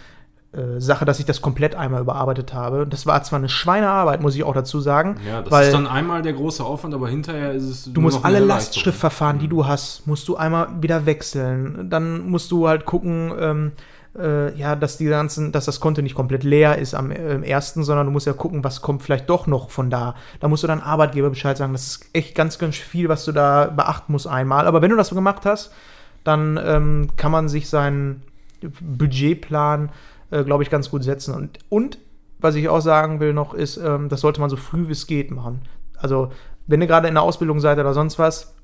äh, 0.54 0.80
Sache, 0.80 1.04
dass 1.04 1.18
ich 1.18 1.24
das 1.24 1.42
komplett 1.42 1.74
einmal 1.74 2.00
überarbeitet 2.00 2.54
habe. 2.54 2.86
Das 2.86 3.06
war 3.06 3.22
zwar 3.22 3.38
eine 3.38 3.48
Schweinearbeit, 3.48 4.20
muss 4.22 4.36
ich 4.36 4.44
auch 4.44 4.54
dazu 4.54 4.80
sagen. 4.80 5.16
Ja, 5.26 5.42
das 5.42 5.50
weil 5.50 5.66
ist 5.66 5.72
dann 5.72 5.86
einmal 5.86 6.22
der 6.22 6.32
große 6.32 6.64
Aufwand, 6.64 6.94
aber 6.94 7.08
hinterher 7.08 7.52
ist 7.52 7.64
es. 7.64 7.92
Du 7.92 8.00
musst 8.00 8.24
alle 8.24 8.38
Lastschriftverfahren, 8.38 9.38
die 9.38 9.48
du 9.48 9.66
hast, 9.66 10.06
musst 10.06 10.28
du 10.28 10.36
einmal 10.36 10.68
wieder 10.80 11.06
wechseln. 11.06 11.88
Dann 11.90 12.28
musst 12.28 12.50
du 12.50 12.68
halt 12.68 12.84
gucken, 12.84 13.32
ähm, 13.38 13.72
äh, 14.18 14.56
ja, 14.56 14.76
dass 14.76 14.96
die 14.96 15.06
ganzen, 15.06 15.52
dass 15.52 15.64
das 15.64 15.80
Konto 15.80 16.02
nicht 16.02 16.14
komplett 16.14 16.44
leer 16.44 16.78
ist 16.78 16.94
am 16.94 17.10
äh, 17.10 17.40
ersten, 17.40 17.82
sondern 17.82 18.06
du 18.06 18.12
musst 18.12 18.26
ja 18.26 18.32
gucken, 18.32 18.62
was 18.62 18.80
kommt 18.80 19.02
vielleicht 19.02 19.28
doch 19.28 19.46
noch 19.46 19.70
von 19.70 19.90
da. 19.90 20.14
Da 20.40 20.48
musst 20.48 20.62
du 20.62 20.66
dann 20.66 20.80
Arbeitgeber 20.80 21.30
Bescheid 21.30 21.56
sagen. 21.56 21.72
Das 21.72 21.86
ist 21.86 22.06
echt 22.12 22.34
ganz, 22.34 22.58
ganz 22.58 22.76
viel, 22.76 23.08
was 23.08 23.24
du 23.24 23.32
da 23.32 23.66
beachten 23.66 24.12
musst 24.12 24.26
einmal. 24.26 24.66
Aber 24.66 24.82
wenn 24.82 24.90
du 24.90 24.96
das 24.96 25.08
so 25.08 25.14
gemacht 25.14 25.44
hast, 25.44 25.72
dann 26.22 26.60
ähm, 26.64 27.08
kann 27.16 27.32
man 27.32 27.48
sich 27.48 27.68
seinen 27.68 28.22
Budgetplan, 28.80 29.88
äh, 29.88 29.92
glaube 30.42 30.62
ich, 30.62 30.70
ganz 30.70 30.90
gut 30.90 31.04
setzen. 31.04 31.34
Und, 31.34 31.58
und 31.68 31.98
was 32.38 32.56
ich 32.56 32.68
auch 32.68 32.80
sagen 32.80 33.20
will 33.20 33.32
noch, 33.32 33.54
ist, 33.54 33.76
ähm, 33.76 34.08
das 34.08 34.20
sollte 34.20 34.40
man 34.40 34.50
so 34.50 34.56
früh 34.56 34.88
wie 34.88 34.92
es 34.92 35.06
geht 35.06 35.30
machen. 35.30 35.62
Also, 35.96 36.30
wenn 36.66 36.80
ihr 36.80 36.86
gerade 36.86 37.08
in 37.08 37.14
der 37.14 37.22
Ausbildung 37.22 37.60
seid 37.60 37.78
oder 37.78 37.94
sonst 37.94 38.18
was, 38.18 38.54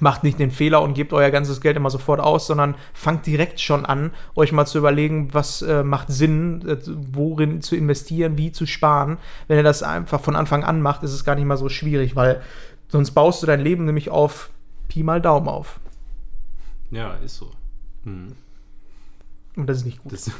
macht 0.00 0.24
nicht 0.24 0.38
den 0.38 0.50
Fehler 0.50 0.82
und 0.82 0.94
gebt 0.94 1.12
euer 1.12 1.30
ganzes 1.30 1.60
Geld 1.60 1.76
immer 1.76 1.90
sofort 1.90 2.20
aus, 2.20 2.46
sondern 2.46 2.74
fangt 2.94 3.26
direkt 3.26 3.60
schon 3.60 3.84
an, 3.84 4.10
euch 4.34 4.52
mal 4.52 4.66
zu 4.66 4.78
überlegen, 4.78 5.34
was 5.34 5.62
äh, 5.62 5.84
macht 5.84 6.08
Sinn, 6.08 6.66
äh, 6.66 6.78
worin 7.12 7.60
zu 7.60 7.76
investieren, 7.76 8.38
wie 8.38 8.52
zu 8.52 8.66
sparen. 8.66 9.18
Wenn 9.48 9.58
ihr 9.58 9.62
das 9.62 9.82
einfach 9.82 10.20
von 10.20 10.36
Anfang 10.36 10.64
an 10.64 10.80
macht, 10.80 11.02
ist 11.02 11.12
es 11.12 11.24
gar 11.24 11.34
nicht 11.34 11.44
mal 11.44 11.56
so 11.58 11.68
schwierig, 11.68 12.16
weil 12.16 12.42
sonst 12.88 13.10
baust 13.12 13.42
du 13.42 13.46
dein 13.46 13.60
Leben 13.60 13.84
nämlich 13.84 14.10
auf 14.10 14.50
Pi 14.88 15.02
mal 15.02 15.20
Daumen 15.20 15.48
auf. 15.48 15.78
Ja, 16.90 17.14
ist 17.24 17.36
so. 17.36 17.50
Hm. 18.04 18.32
Und 19.56 19.66
das 19.66 19.78
ist 19.78 19.84
nicht 19.84 20.02
gut. 20.02 20.12
Das 20.12 20.30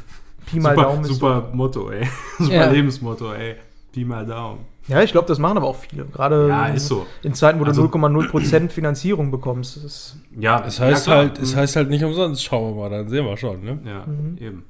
Pi 0.53 0.59
mal 0.59 0.75
super, 0.75 0.83
Daumen 0.87 1.01
ist 1.03 1.07
super 1.13 1.49
Motto, 1.53 1.89
ey. 1.91 2.07
Super 2.39 2.53
Ja. 2.53 2.69
Lebensmotto, 2.69 3.33
ey. 3.33 3.55
Pi 3.91 4.05
mal 4.05 4.25
Daumen. 4.25 4.59
Ja, 4.87 5.01
ich 5.01 5.11
glaube, 5.11 5.27
das 5.27 5.39
machen 5.39 5.57
aber 5.57 5.67
auch 5.67 5.75
viele. 5.77 6.05
Gerade 6.05 6.47
Ja, 6.49 6.67
ist 6.67 6.87
so. 6.87 7.05
in 7.21 7.33
Zeiten, 7.33 7.59
wo 7.59 7.63
Also- 7.63 7.83
du 7.83 7.87
0,0% 7.87 8.69
Finanzierung 8.71 9.31
bekommst. 9.31 9.77
Das 9.77 9.83
ist, 9.83 10.17
Ja, 10.37 10.63
Es 10.65 10.79
heißt 10.79 11.07
ja, 11.07 11.13
halt, 11.15 11.39
es 11.39 11.55
heißt 11.55 11.75
halt 11.77 11.89
nicht 11.89 12.03
umsonst, 12.03 12.43
schauen 12.43 12.75
wir 12.75 12.81
mal, 12.81 12.89
dann 12.89 13.07
sehen 13.07 13.25
wir 13.25 13.37
schon, 13.37 13.63
ne? 13.63 13.79
Ja, 13.85 14.05
Mhm. 14.05 14.37
eben. 14.39 14.63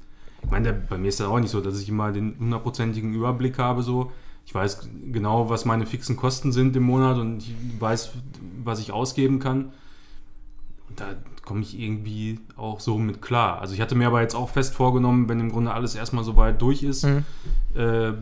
Ich 0.44 0.50
meine, 0.50 0.72
bei 0.74 0.98
mir 0.98 1.08
ist 1.08 1.20
das 1.20 1.26
auch 1.26 1.40
nicht 1.40 1.50
so, 1.50 1.60
dass 1.60 1.80
ich 1.80 1.88
immer 1.88 2.12
den 2.12 2.36
hundertprozentigen 2.38 3.14
Überblick 3.14 3.58
habe. 3.58 3.82
So. 3.82 4.12
Ich 4.46 4.54
weiß 4.54 4.88
genau, 5.10 5.48
was 5.48 5.64
meine 5.64 5.86
fixen 5.86 6.16
Kosten 6.16 6.52
sind 6.52 6.76
im 6.76 6.82
Monat 6.82 7.16
und 7.16 7.38
ich 7.38 7.54
weiß, 7.80 8.12
was 8.62 8.78
ich 8.78 8.92
ausgeben 8.92 9.38
kann. 9.38 9.72
Da 10.96 11.14
komme 11.44 11.60
ich 11.62 11.78
irgendwie 11.78 12.40
auch 12.56 12.80
so 12.80 12.98
mit 12.98 13.20
klar. 13.20 13.60
Also 13.60 13.74
ich 13.74 13.80
hatte 13.80 13.94
mir 13.94 14.06
aber 14.06 14.22
jetzt 14.22 14.34
auch 14.34 14.48
fest 14.48 14.74
vorgenommen, 14.74 15.28
wenn 15.28 15.40
im 15.40 15.50
Grunde 15.50 15.72
alles 15.72 15.94
erstmal 15.94 16.24
so 16.24 16.36
weit 16.36 16.60
durch 16.62 16.82
ist, 16.82 17.04
Mhm. 17.04 17.24
äh, 17.74 18.12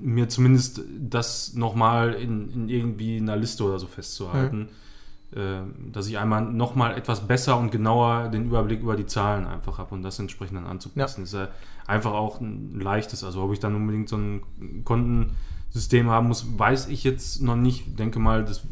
mir 0.00 0.28
zumindest 0.28 0.80
das 1.00 1.54
nochmal 1.54 2.14
in, 2.14 2.50
in 2.52 2.68
irgendwie 2.68 3.16
einer 3.16 3.36
Liste 3.36 3.64
oder 3.64 3.78
so 3.78 3.86
festzuhalten. 3.86 4.68
äh, 5.30 5.60
dass 5.92 6.06
ich 6.08 6.16
einmal 6.16 6.40
nochmal 6.42 6.96
etwas 6.96 7.26
besser 7.26 7.58
und 7.58 7.70
genauer 7.70 8.28
den 8.28 8.46
Überblick 8.46 8.80
über 8.80 8.96
die 8.96 9.04
Zahlen 9.04 9.46
einfach 9.46 9.76
habe 9.76 9.94
und 9.94 10.02
das 10.02 10.18
entsprechend 10.18 10.56
dann 10.56 10.66
anzupassen. 10.66 11.20
Das 11.20 11.34
ist 11.34 11.38
ja 11.38 11.48
einfach 11.86 12.12
auch 12.12 12.40
ein 12.40 12.80
leichtes. 12.80 13.22
Also 13.24 13.42
ob 13.42 13.52
ich 13.52 13.58
dann 13.60 13.74
unbedingt 13.74 14.08
so 14.08 14.16
ein 14.16 14.40
Kontensystem 14.84 16.08
haben 16.08 16.28
muss, 16.28 16.46
weiß 16.58 16.88
ich 16.88 17.04
jetzt 17.04 17.42
noch 17.42 17.56
nicht. 17.56 17.86
Ich 17.88 17.96
denke 17.96 18.18
mal, 18.18 18.42
das 18.42 18.62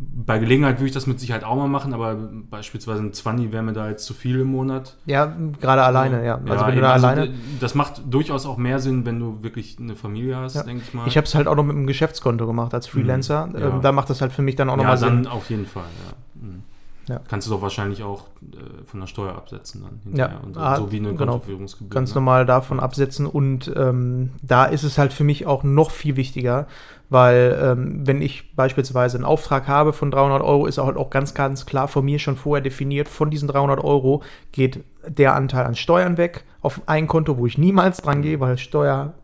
bei 0.00 0.38
Gelegenheit 0.38 0.76
würde 0.78 0.86
ich 0.86 0.92
das 0.92 1.08
mit 1.08 1.18
Sicherheit 1.18 1.42
auch 1.42 1.56
mal 1.56 1.66
machen, 1.66 1.92
aber 1.92 2.14
beispielsweise 2.14 3.02
ein 3.02 3.12
20 3.12 3.50
wäre 3.50 3.64
mir 3.64 3.72
da 3.72 3.88
jetzt 3.88 4.04
zu 4.04 4.14
viel 4.14 4.40
im 4.40 4.46
Monat. 4.46 4.96
ja, 5.06 5.32
gerade 5.60 5.82
alleine, 5.82 6.24
ja. 6.24 6.40
Also, 6.48 6.66
wenn 6.66 6.76
du 6.76 6.80
da 6.80 6.92
also 6.92 7.06
alleine. 7.08 7.34
das 7.58 7.74
macht 7.74 8.02
durchaus 8.08 8.46
auch 8.46 8.58
mehr 8.58 8.78
Sinn, 8.78 9.04
wenn 9.04 9.18
du 9.18 9.42
wirklich 9.42 9.76
eine 9.80 9.96
Familie 9.96 10.36
hast, 10.36 10.54
Ja. 10.54 10.62
denke 10.62 10.84
ich 10.86 10.94
mal. 10.94 11.08
Ich 11.08 11.16
habe 11.16 11.26
es 11.26 11.34
halt 11.34 11.48
auch 11.48 11.56
noch 11.56 11.64
mit 11.64 11.74
einem 11.74 11.88
Geschäftskonto 11.88 12.46
gemacht 12.46 12.74
als 12.74 12.86
Freelancer. 12.86 13.46
Mhm, 13.46 13.58
ja. 13.58 13.68
Ähm, 13.70 13.80
da 13.82 13.90
macht 13.90 14.08
das 14.08 14.20
halt 14.20 14.32
für 14.32 14.42
mich 14.42 14.54
dann 14.54 14.68
auch 14.70 14.74
ja, 14.74 14.84
nochmal 14.84 14.98
dann 14.98 15.24
Sinn. 15.24 15.26
auf 15.26 15.50
jeden 15.50 15.66
Fall, 15.66 15.82
ja. 15.82 16.46
Mhm. 16.46 16.62
Ja. 17.08 17.20
Kannst 17.26 17.46
du 17.46 17.52
doch 17.52 17.62
wahrscheinlich 17.62 18.02
auch 18.02 18.24
äh, 18.42 18.84
von 18.84 19.00
der 19.00 19.06
Steuer 19.06 19.34
absetzen 19.34 19.82
dann 19.82 20.14
Ja, 20.14 20.40
Und 20.44 20.54
so, 20.54 20.60
ah, 20.60 20.76
so 20.76 20.92
wie 20.92 20.98
eine 20.98 21.14
genau. 21.14 21.32
Kontoführungsgebühr. 21.32 21.88
Ganz 21.90 22.10
ne? 22.10 22.16
normal 22.16 22.44
davon 22.44 22.80
absetzen. 22.80 23.26
Und 23.26 23.72
ähm, 23.76 24.32
da 24.42 24.66
ist 24.66 24.82
es 24.82 24.98
halt 24.98 25.12
für 25.14 25.24
mich 25.24 25.46
auch 25.46 25.62
noch 25.64 25.90
viel 25.90 26.16
wichtiger, 26.16 26.66
weil 27.10 27.58
ähm, 27.62 28.06
wenn 28.06 28.20
ich 28.20 28.54
beispielsweise 28.54 29.16
einen 29.16 29.24
Auftrag 29.24 29.66
habe 29.66 29.92
von 29.92 30.10
300 30.10 30.42
Euro, 30.42 30.66
ist 30.66 30.78
halt 30.78 30.96
auch 30.96 31.10
ganz, 31.10 31.34
ganz 31.34 31.66
klar 31.66 31.88
von 31.88 32.04
mir 32.04 32.18
schon 32.18 32.36
vorher 32.36 32.62
definiert, 32.62 33.08
von 33.08 33.30
diesen 33.30 33.48
300 33.48 33.82
Euro 33.82 34.22
geht 34.52 34.84
der 35.06 35.34
Anteil 35.34 35.64
an 35.64 35.74
Steuern 35.74 36.18
weg 36.18 36.44
auf 36.60 36.82
ein 36.86 37.06
Konto, 37.06 37.38
wo 37.38 37.46
ich 37.46 37.56
niemals 37.56 37.98
dran 37.98 38.22
gehe, 38.22 38.40
weil 38.40 38.58
Steuer 38.58 39.14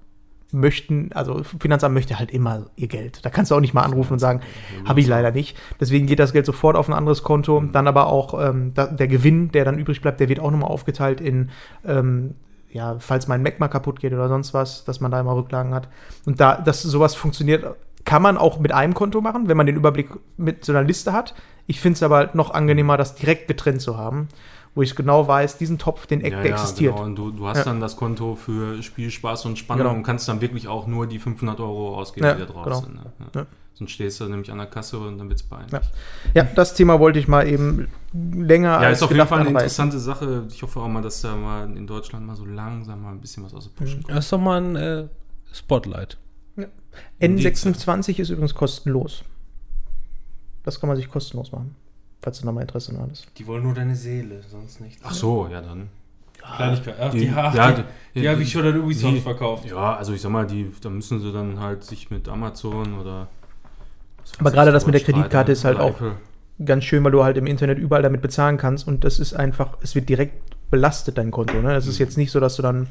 möchten, 0.54 1.10
also 1.12 1.42
Finanzamt 1.42 1.94
möchte 1.94 2.18
halt 2.18 2.30
immer 2.30 2.66
ihr 2.76 2.86
Geld. 2.86 3.24
Da 3.24 3.30
kannst 3.30 3.50
du 3.50 3.56
auch 3.56 3.60
nicht 3.60 3.74
mal 3.74 3.82
anrufen 3.82 4.14
und 4.14 4.18
sagen, 4.20 4.40
habe 4.86 5.00
ich 5.00 5.06
leider 5.06 5.32
nicht. 5.32 5.56
Deswegen 5.80 6.06
geht 6.06 6.20
das 6.20 6.32
Geld 6.32 6.46
sofort 6.46 6.76
auf 6.76 6.88
ein 6.88 6.94
anderes 6.94 7.24
Konto. 7.24 7.62
Dann 7.72 7.88
aber 7.88 8.06
auch 8.06 8.40
ähm, 8.40 8.72
da, 8.72 8.86
der 8.86 9.08
Gewinn, 9.08 9.50
der 9.50 9.64
dann 9.64 9.78
übrig 9.78 10.00
bleibt, 10.00 10.20
der 10.20 10.28
wird 10.28 10.40
auch 10.40 10.50
nochmal 10.50 10.70
aufgeteilt 10.70 11.20
in, 11.20 11.50
ähm, 11.84 12.34
ja, 12.74 12.96
falls 12.98 13.28
mein 13.28 13.42
Mac 13.42 13.60
mal 13.60 13.68
kaputt 13.68 14.00
geht 14.00 14.12
oder 14.12 14.28
sonst 14.28 14.52
was, 14.52 14.84
dass 14.84 15.00
man 15.00 15.12
da 15.12 15.20
immer 15.20 15.36
Rücklagen 15.36 15.72
hat. 15.72 15.88
Und 16.26 16.40
da, 16.40 16.56
dass 16.56 16.82
sowas 16.82 17.14
funktioniert, 17.14 17.76
kann 18.04 18.20
man 18.20 18.36
auch 18.36 18.58
mit 18.58 18.72
einem 18.72 18.94
Konto 18.94 19.20
machen, 19.20 19.48
wenn 19.48 19.56
man 19.56 19.66
den 19.66 19.76
Überblick 19.76 20.08
mit 20.36 20.64
so 20.64 20.72
einer 20.72 20.82
Liste 20.82 21.12
hat. 21.12 21.34
Ich 21.68 21.80
finde 21.80 21.94
es 21.96 22.02
aber 22.02 22.16
halt 22.16 22.34
noch 22.34 22.52
angenehmer, 22.52 22.96
das 22.96 23.14
direkt 23.14 23.46
getrennt 23.46 23.80
zu 23.80 23.96
haben, 23.96 24.26
wo 24.74 24.82
ich 24.82 24.96
genau 24.96 25.28
weiß, 25.28 25.56
diesen 25.56 25.78
Topf, 25.78 26.06
den 26.08 26.20
ja, 26.20 26.30
der 26.30 26.46
ja, 26.46 26.54
existiert. 26.56 26.96
Genau. 26.96 27.06
Und 27.06 27.14
du, 27.14 27.30
du 27.30 27.46
hast 27.46 27.58
Ja. 27.58 27.64
dann 27.64 27.80
das 27.80 27.96
Konto 27.96 28.34
für 28.34 28.82
Spiel, 28.82 29.12
Spaß 29.12 29.46
und 29.46 29.56
Spannung 29.56 29.84
Genau. 29.86 29.96
und 29.96 30.02
kannst 30.02 30.28
dann 30.28 30.40
wirklich 30.40 30.66
auch 30.66 30.88
nur 30.88 31.06
die 31.06 31.20
500 31.20 31.60
Euro 31.60 31.96
ausgeben, 31.96 32.26
die 32.34 32.40
da 32.44 32.52
drauf 32.52 32.64
genau. 32.64 32.80
sind. 32.80 33.34
Ne? 33.36 33.46
Ja. 33.74 33.78
Ja. 33.78 33.78
Sonst 33.78 33.90
stehst 33.90 34.20
du 34.20 34.28
nämlich 34.28 34.50
an 34.52 34.58
der 34.58 34.66
Kasse 34.68 34.98
und 34.98 35.18
dann 35.18 35.28
wird 35.28 35.40
es 35.40 35.46
peinlich. 35.46 35.72
Ja. 35.72 35.80
Ja, 36.34 36.44
das 36.44 36.74
Thema 36.74 37.00
wollte 37.00 37.18
ich 37.18 37.26
mal 37.28 37.46
eben 37.48 37.88
länger 38.12 38.80
Ja, 38.82 38.88
ist 38.90 39.02
auf 39.02 39.10
jeden 39.10 39.26
Fall 39.26 39.40
eine 39.40 39.48
anreißen. 39.48 39.64
interessante 39.86 39.98
Sache. 39.98 40.44
Ich 40.48 40.62
hoffe 40.62 40.78
auch 40.80 40.88
mal, 40.88 41.02
dass 41.02 41.20
da 41.22 41.34
mal 41.34 41.76
in 41.76 41.86
Deutschland 41.86 42.24
mal 42.24 42.36
so 42.36 42.44
langsam 42.44 43.02
mal 43.02 43.10
ein 43.10 43.20
bisschen 43.20 43.42
was 43.44 43.52
aus 43.52 43.64
der 43.64 43.70
Puschen 43.84 44.02
kommt. 44.02 44.16
Das 44.16 44.26
ist 44.26 44.32
doch 44.32 44.38
mal 44.40 44.60
ein 44.62 44.76
äh, 44.76 45.08
Spotlight. 45.52 46.18
N26 47.20 48.20
ist 48.20 48.30
übrigens 48.30 48.54
kostenlos. 48.54 49.24
Das 50.62 50.78
kann 50.80 50.88
man 50.88 50.96
sich 50.96 51.08
kostenlos 51.08 51.52
machen, 51.52 51.74
falls 52.22 52.38
du 52.40 52.46
da 52.46 52.52
mal 52.52 52.60
Interesse 52.62 52.92
dran 52.94 53.08
hast. 53.10 53.26
Die 53.36 53.46
wollen 53.46 53.62
nur 53.64 53.74
deine 53.74 53.96
Seele, 53.96 54.40
sonst 54.48 54.80
nichts. 54.80 55.02
Ach 55.04 55.12
so, 55.12 55.48
ja 55.50 55.60
dann. 55.60 55.88
Kleinigkeit. 56.56 56.94
Ach, 57.00 57.10
Die- 57.12 57.24
ja, 57.24 57.72
die, 57.72 57.82
die- 58.14 58.20
die 58.20 58.28
habe 58.28 58.42
ich 58.42 58.52
schon 58.52 58.64
an 58.66 58.78
Ubisoft 58.80 59.14
die- 59.16 59.20
verkauft. 59.20 59.64
Ja, 59.66 59.96
also 59.96 60.12
ich 60.12 60.20
sag 60.20 60.30
mal, 60.30 60.46
die, 60.46 60.70
da 60.80 60.90
müssen 60.90 61.20
sie 61.20 61.32
dann 61.32 61.58
halt 61.58 61.82
sich 61.84 62.10
mit 62.10 62.28
Amazon 62.28 62.98
oder. 62.98 63.28
Aber 64.38 64.50
gerade 64.50 64.72
das 64.72 64.86
mit 64.86 64.94
der 64.94 65.02
Kreditkarte 65.02 65.52
ist 65.52 65.64
halt 65.64 65.78
auch-. 65.78 66.00
Ganz 66.64 66.84
schön, 66.84 67.02
weil 67.02 67.10
du 67.10 67.24
halt 67.24 67.36
im 67.36 67.48
Internet 67.48 67.78
überall 67.78 68.02
damit 68.02 68.22
bezahlen 68.22 68.58
kannst 68.58 68.86
und 68.86 69.02
das 69.02 69.18
ist 69.18 69.34
einfach, 69.34 69.76
es 69.82 69.96
wird 69.96 70.08
direkt 70.08 70.70
belastet, 70.70 71.18
dein 71.18 71.32
Konto. 71.32 71.60
Ne? 71.60 71.74
Es 71.74 71.88
ist 71.88 71.98
jetzt 71.98 72.16
nicht 72.16 72.30
so, 72.30 72.38
dass 72.38 72.54
du 72.54 72.62
dann 72.62 72.86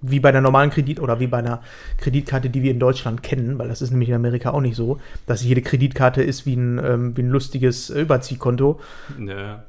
wie 0.00 0.20
bei 0.20 0.30
einer 0.30 0.40
normalen 0.40 0.70
Kredit 0.70 1.00
oder 1.00 1.20
wie 1.20 1.26
bei 1.26 1.38
einer 1.38 1.60
Kreditkarte, 1.98 2.48
die 2.48 2.62
wir 2.62 2.70
in 2.70 2.80
Deutschland 2.80 3.22
kennen, 3.22 3.58
weil 3.58 3.68
das 3.68 3.82
ist 3.82 3.90
nämlich 3.90 4.08
in 4.08 4.14
Amerika 4.14 4.50
auch 4.50 4.60
nicht 4.60 4.76
so, 4.76 4.98
dass 5.26 5.42
jede 5.42 5.62
Kreditkarte 5.62 6.22
ist 6.22 6.46
wie 6.46 6.54
ein, 6.54 6.78
ähm, 6.78 7.16
wie 7.16 7.22
ein 7.22 7.28
lustiges 7.28 7.90
Überziehkonto. 7.90 8.80
Ja. 9.18 9.64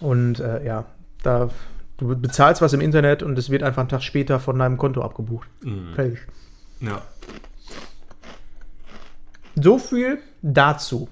Und 0.00 0.40
äh, 0.40 0.64
ja, 0.64 0.86
da 1.22 1.50
du 1.98 2.16
bezahlst 2.16 2.62
was 2.62 2.72
im 2.72 2.80
Internet 2.80 3.22
und 3.22 3.38
es 3.38 3.50
wird 3.50 3.62
einfach 3.62 3.80
einen 3.80 3.88
Tag 3.88 4.02
später 4.02 4.40
von 4.40 4.58
deinem 4.58 4.76
Konto 4.76 5.02
abgebucht. 5.02 5.48
Mhm. 5.62 5.94
Fertig. 5.94 6.18
ja. 6.80 7.02
So 9.58 9.78
viel 9.78 10.18
dazu. 10.54 11.08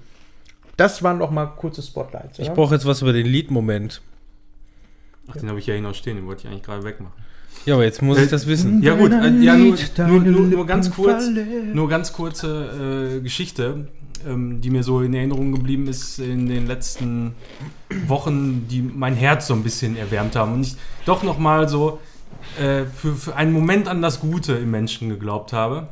Das 0.77 1.03
waren 1.03 1.17
noch 1.17 1.31
mal 1.31 1.45
kurze 1.45 1.81
Spotlights. 1.81 2.39
Ich 2.39 2.51
brauche 2.51 2.75
jetzt 2.75 2.85
was 2.85 3.01
über 3.01 3.13
den 3.13 3.25
Liedmoment. 3.25 4.01
Ach, 5.27 5.35
den 5.37 5.49
habe 5.49 5.59
ich 5.59 5.67
ja 5.67 5.73
hier 5.73 5.83
noch 5.83 5.95
stehen, 5.95 6.17
den 6.17 6.27
wollte 6.27 6.43
ich 6.43 6.47
eigentlich 6.47 6.63
gerade 6.63 6.83
wegmachen. 6.83 7.13
Ja, 7.65 7.75
aber 7.75 7.83
jetzt 7.83 8.01
muss 8.01 8.19
ich 8.19 8.29
das 8.29 8.45
wissen. 8.45 8.83
Ja 8.83 8.95
gut, 8.95 9.11
äh, 9.11 9.29
ja, 9.39 9.55
nur, 9.55 9.75
nur, 9.97 10.19
nur, 10.19 10.41
nur 10.41 10.65
ganz 10.67 10.91
kurz, 10.91 11.25
nur 11.73 11.89
ganz 11.89 12.13
kurze 12.13 13.17
äh, 13.17 13.21
Geschichte, 13.21 13.87
ähm, 14.27 14.61
die 14.61 14.69
mir 14.69 14.83
so 14.83 15.01
in 15.01 15.13
Erinnerung 15.13 15.51
geblieben 15.51 15.87
ist 15.87 16.19
in 16.19 16.47
den 16.47 16.67
letzten 16.67 17.33
Wochen, 18.07 18.67
die 18.67 18.81
mein 18.81 19.15
Herz 19.15 19.47
so 19.47 19.55
ein 19.55 19.63
bisschen 19.63 19.97
erwärmt 19.97 20.35
haben 20.35 20.53
und 20.53 20.61
ich 20.61 20.75
doch 21.05 21.23
noch 21.23 21.39
mal 21.39 21.67
so 21.67 21.99
äh, 22.59 22.85
für, 22.85 23.15
für 23.15 23.35
einen 23.35 23.51
Moment 23.51 23.87
an 23.87 24.01
das 24.01 24.19
Gute 24.19 24.53
im 24.53 24.69
Menschen 24.69 25.09
geglaubt 25.09 25.51
habe, 25.51 25.87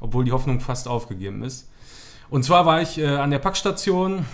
obwohl 0.00 0.24
die 0.24 0.32
Hoffnung 0.32 0.60
fast 0.60 0.86
aufgegeben 0.86 1.42
ist. 1.44 1.68
Und 2.28 2.44
zwar 2.44 2.66
war 2.66 2.82
ich 2.82 2.98
äh, 2.98 3.06
an 3.06 3.30
der 3.30 3.38
Packstation, 3.38 4.24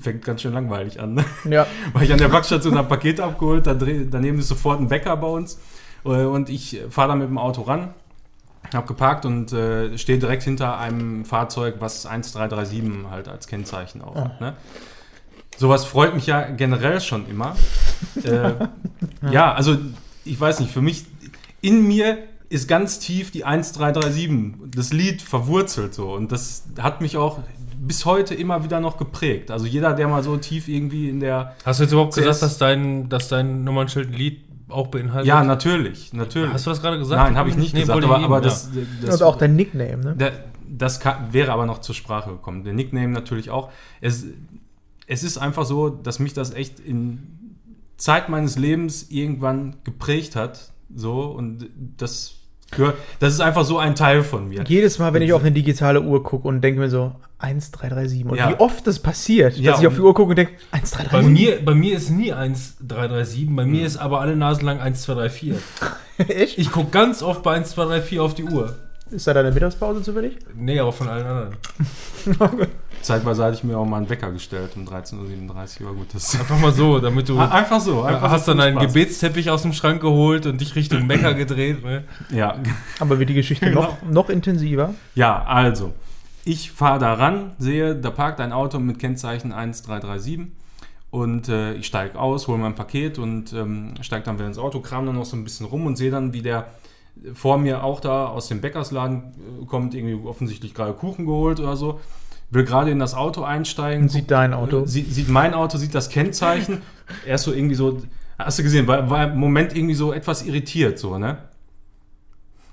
fängt 0.00 0.24
ganz 0.24 0.42
schön 0.42 0.52
langweilig 0.52 1.00
an, 1.00 1.14
ne? 1.14 1.24
Ja. 1.48 1.66
war 1.92 2.02
ich 2.02 2.12
an 2.12 2.18
der 2.18 2.28
Packstation, 2.28 2.76
habe 2.76 2.88
Paket 2.88 3.20
abgeholt, 3.20 3.66
daneben 3.66 4.38
ist 4.38 4.48
sofort 4.48 4.80
ein 4.80 4.88
Bäcker 4.88 5.16
bei 5.16 5.28
uns 5.28 5.58
äh, 6.04 6.24
und 6.24 6.48
ich 6.48 6.80
fahre 6.90 7.08
da 7.08 7.14
mit 7.14 7.28
dem 7.28 7.38
Auto 7.38 7.62
ran, 7.62 7.94
habe 8.72 8.86
geparkt 8.86 9.24
und 9.26 9.52
äh, 9.52 9.96
stehe 9.98 10.18
direkt 10.18 10.42
hinter 10.42 10.78
einem 10.78 11.24
Fahrzeug, 11.24 11.76
was 11.78 12.06
1337 12.06 13.10
halt 13.10 13.28
als 13.28 13.46
Kennzeichen 13.46 14.02
auch 14.02 14.16
hat. 14.16 14.40
Ne? 14.40 14.54
Sowas 15.56 15.84
freut 15.84 16.14
mich 16.14 16.26
ja 16.26 16.42
generell 16.42 17.00
schon 17.00 17.28
immer. 17.28 17.54
äh, 18.24 18.52
ja, 19.30 19.52
also 19.52 19.76
ich 20.24 20.40
weiß 20.40 20.60
nicht, 20.60 20.72
für 20.72 20.82
mich, 20.82 21.04
in 21.60 21.86
mir 21.86 22.18
ist 22.54 22.68
ganz 22.68 22.98
tief 22.98 23.30
die 23.30 23.44
1337, 23.44 24.70
das 24.74 24.92
Lied 24.92 25.22
verwurzelt 25.22 25.94
so 25.94 26.12
und 26.14 26.30
das 26.32 26.64
hat 26.78 27.00
mich 27.00 27.16
auch 27.16 27.40
bis 27.80 28.04
heute 28.06 28.34
immer 28.34 28.64
wieder 28.64 28.80
noch 28.80 28.96
geprägt. 28.96 29.50
Also 29.50 29.66
jeder, 29.66 29.92
der 29.92 30.08
mal 30.08 30.22
so 30.22 30.36
tief 30.36 30.68
irgendwie 30.68 31.08
in 31.10 31.20
der 31.20 31.54
Hast 31.64 31.80
du 31.80 31.84
jetzt 31.84 31.92
überhaupt 31.92 32.14
gesagt, 32.14 32.26
Zuerst- 32.26 32.42
dass 32.42 32.58
dein, 32.58 33.08
dass 33.08 33.28
dein 33.28 33.64
Nummernschild 33.64 34.08
ein 34.08 34.14
Lied 34.14 34.40
auch 34.68 34.86
beinhaltet? 34.86 35.26
Ja, 35.26 35.44
natürlich, 35.44 36.12
natürlich. 36.12 36.52
Hast 36.52 36.66
du 36.66 36.70
das 36.70 36.80
gerade 36.80 36.98
gesagt? 36.98 37.22
Nein, 37.22 37.36
habe 37.36 37.48
ich 37.50 37.56
nicht 37.56 37.74
Nee, 37.74 37.80
gesagt, 37.80 38.02
aber, 38.04 38.18
aber 38.18 38.40
das, 38.40 38.70
das, 39.02 39.20
Und 39.20 39.26
auch 39.26 39.36
dein 39.36 39.54
Nickname, 39.56 39.96
ne? 40.02 40.14
da- 40.16 40.30
das 40.76 40.98
kann, 40.98 41.32
wäre 41.32 41.52
aber 41.52 41.66
noch 41.66 41.80
zur 41.80 41.94
Sprache 41.94 42.30
gekommen. 42.30 42.64
Der 42.64 42.72
Nickname 42.72 43.08
natürlich 43.08 43.50
auch. 43.50 43.70
Es, 44.00 44.24
es 45.06 45.22
ist 45.22 45.36
einfach 45.38 45.66
so, 45.66 45.88
dass 45.90 46.18
mich 46.18 46.32
das 46.32 46.52
echt 46.54 46.80
in 46.80 47.56
Zeit 47.96 48.28
meines 48.28 48.56
Lebens 48.58 49.06
irgendwann 49.10 49.76
geprägt 49.84 50.34
hat. 50.36 50.72
So, 50.94 51.22
und 51.26 51.66
das 51.96 52.34
das 53.20 53.32
ist 53.34 53.40
einfach 53.40 53.64
so 53.64 53.78
ein 53.78 53.94
Teil 53.94 54.22
von 54.22 54.48
mir. 54.48 54.64
Jedes 54.66 54.98
Mal, 54.98 55.12
wenn 55.14 55.22
ich 55.22 55.32
auf 55.32 55.42
eine 55.42 55.52
digitale 55.52 56.00
Uhr 56.00 56.22
gucke 56.22 56.48
und 56.48 56.60
denke 56.60 56.80
mir 56.80 56.90
so, 56.90 57.12
1337. 57.38 58.24
Und 58.24 58.36
Ja. 58.38 58.50
wie 58.50 58.54
oft 58.54 58.86
das 58.86 58.98
passiert, 58.98 59.56
Ja, 59.56 59.72
dass 59.72 59.80
ich 59.80 59.86
auf 59.86 59.94
die 59.94 60.00
Uhr 60.00 60.14
gucke 60.14 60.30
und 60.30 60.36
denke, 60.36 60.52
Bei 60.70 60.78
1337. 60.78 61.30
mir, 61.32 61.64
bei 61.64 61.74
mir 61.74 61.96
ist 61.96 62.10
nie 62.10 62.32
1337, 62.32 63.46
bei 63.54 63.64
mir 63.64 63.86
ist 63.86 63.96
aber 63.96 64.20
alle 64.20 64.36
Nasen 64.36 64.64
lang 64.64 64.80
1234. 64.80 65.54
Echt? 66.28 66.58
Ich 66.58 66.70
gucke 66.70 66.90
ganz 66.90 67.22
oft 67.22 67.42
bei 67.42 67.54
1234 67.56 68.20
auf 68.20 68.34
die 68.34 68.44
Uhr. 68.44 68.76
Ist 69.10 69.26
da 69.26 69.34
deine 69.34 69.52
Mittagspause 69.52 70.02
zufällig? 70.02 70.38
Nee, 70.54 70.78
aber 70.80 70.90
von 70.92 71.08
allen 71.08 71.26
anderen. 71.26 71.56
Zeitweise 73.02 73.44
hatte 73.44 73.56
ich 73.56 73.62
mir 73.64 73.76
auch 73.76 73.84
mal 73.84 73.98
einen 73.98 74.08
Wecker 74.08 74.32
gestellt 74.32 74.70
um 74.76 74.86
13.37 74.86 75.82
Uhr. 75.82 75.88
Aber 75.88 75.98
gut, 75.98 76.06
das 76.14 76.38
Einfach 76.40 76.58
mal 76.58 76.72
so, 76.72 76.98
damit 76.98 77.28
du 77.28 77.38
einfach 77.38 77.80
so. 77.80 78.02
Einfach 78.02 78.30
hast 78.30 78.46
so 78.46 78.52
dann 78.52 78.60
einen 78.62 78.76
Spaß. 78.78 78.86
Gebetsteppich 78.94 79.50
aus 79.50 79.62
dem 79.62 79.74
Schrank 79.74 80.00
geholt 80.00 80.46
und 80.46 80.60
dich 80.60 80.74
Richtung 80.74 81.06
Mecker 81.06 81.34
gedreht. 81.34 81.84
Ne? 81.84 82.04
Ja, 82.30 82.56
Aber 82.98 83.18
wird 83.18 83.28
die 83.28 83.34
Geschichte 83.34 83.66
Genau. 83.66 83.82
noch, 83.82 84.02
noch 84.10 84.28
intensiver? 84.30 84.94
Ja, 85.14 85.44
also, 85.44 85.92
ich 86.46 86.70
fahre 86.72 86.98
da 86.98 87.12
ran, 87.14 87.52
sehe, 87.58 87.94
da 87.94 88.10
parkt 88.10 88.40
ein 88.40 88.52
Auto 88.52 88.78
mit 88.78 88.98
Kennzeichen 88.98 89.52
1337 89.52 90.40
und 91.10 91.48
äh, 91.50 91.74
ich 91.74 91.86
steige 91.86 92.18
aus, 92.18 92.48
hole 92.48 92.58
mein 92.58 92.74
Paket 92.74 93.18
und 93.18 93.52
ähm, 93.52 93.94
steige 94.00 94.24
dann 94.24 94.36
wieder 94.38 94.46
ins 94.48 94.58
Auto, 94.58 94.80
kram 94.80 95.04
dann 95.06 95.14
noch 95.16 95.24
so 95.26 95.36
ein 95.36 95.44
bisschen 95.44 95.66
rum 95.66 95.84
und 95.86 95.96
sehe 95.96 96.10
dann, 96.10 96.32
wie 96.32 96.42
der 96.42 96.66
vor 97.32 97.58
mir 97.58 97.84
auch 97.84 98.00
da 98.00 98.26
aus 98.26 98.48
dem 98.48 98.60
Bäckersladen 98.60 99.62
äh, 99.62 99.66
kommt, 99.66 99.94
irgendwie 99.94 100.26
offensichtlich 100.26 100.74
gerade 100.74 100.92
Kuchen 100.92 101.26
geholt 101.26 101.60
oder 101.60 101.76
so, 101.76 102.00
will 102.50 102.64
gerade 102.64 102.90
in 102.90 102.98
das 102.98 103.14
Auto 103.14 103.42
einsteigen. 103.42 104.04
Und 104.04 104.08
sieht 104.10 104.30
dein 104.30 104.52
Auto. 104.54 104.82
Äh, 104.82 104.88
Sieht, 104.88 105.12
sieht 105.12 105.28
mein 105.28 105.54
Auto, 105.54 105.78
sieht 105.78 105.94
das 105.94 106.08
Kennzeichen. 106.10 106.82
er 107.26 107.36
ist 107.36 107.44
so 107.44 107.52
irgendwie 107.52 107.74
so, 107.74 108.02
hast 108.38 108.58
du 108.58 108.62
gesehen, 108.62 108.86
war, 108.86 109.08
war 109.08 109.32
im 109.32 109.38
Moment 109.38 109.74
irgendwie 109.74 109.94
so 109.94 110.12
etwas 110.12 110.42
irritiert, 110.44 110.98
so, 110.98 111.18
ne? 111.18 111.38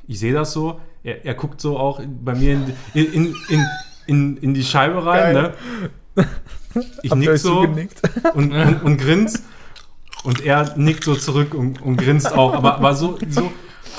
Ich 0.08 0.20
sehe 0.20 0.34
das 0.34 0.52
so. 0.52 0.82
Er, 1.04 1.26
er 1.26 1.34
guckt 1.36 1.62
so 1.62 1.78
auch 1.78 2.02
bei 2.24 2.36
mir 2.36 2.54
in, 2.54 2.74
in, 2.94 3.36
in, 3.50 3.66
in, 4.08 4.38
in 4.38 4.54
die 4.54 4.64
Scheibe 4.64 5.06
rein, 5.06 5.34
Geil. 5.34 5.54
ne? 6.16 6.26
Ich 7.04 7.12
Habt 7.12 7.20
nick 7.20 7.38
so 7.38 7.60
und, 7.60 7.90
und, 8.34 8.84
und 8.84 8.98
grinst. 8.98 9.44
Und 10.24 10.46
er 10.46 10.78
nickt 10.78 11.04
so 11.04 11.16
zurück 11.16 11.54
und, 11.54 11.82
und 11.82 11.98
grinst 11.98 12.32
auch. 12.32 12.54
Aber, 12.54 12.76
aber 12.76 12.94
so, 12.96 13.18
so, 13.30 13.52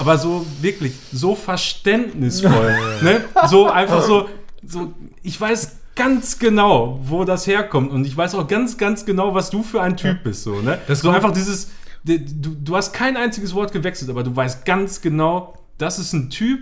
aber 0.02 0.18
so 0.18 0.44
wirklich, 0.60 0.94
so 1.12 1.34
verständnisvoll. 1.36 2.74
ne? 3.02 3.20
So 3.48 3.68
einfach 3.68 4.02
so, 4.02 4.28
so, 4.66 4.92
ich 5.22 5.40
weiß 5.40 5.76
ganz 5.94 6.38
genau, 6.38 6.98
wo 7.04 7.24
das 7.24 7.46
herkommt. 7.46 7.92
Und 7.92 8.04
ich 8.04 8.16
weiß 8.16 8.34
auch 8.34 8.48
ganz, 8.48 8.76
ganz 8.78 9.04
genau, 9.06 9.34
was 9.34 9.50
du 9.50 9.62
für 9.62 9.80
ein 9.80 9.96
Typ 9.96 10.24
bist. 10.24 10.42
So, 10.42 10.60
ne? 10.60 10.78
Das 10.88 11.00
so 11.00 11.10
einfach 11.10 11.32
dieses, 11.32 11.70
du, 12.04 12.18
du 12.18 12.76
hast 12.76 12.92
kein 12.92 13.16
einziges 13.16 13.54
Wort 13.54 13.72
gewechselt, 13.72 14.10
aber 14.10 14.22
du 14.24 14.34
weißt 14.34 14.64
ganz 14.64 15.00
genau, 15.00 15.54
das 15.78 15.98
ist 15.98 16.12
ein 16.12 16.30
Typ, 16.30 16.60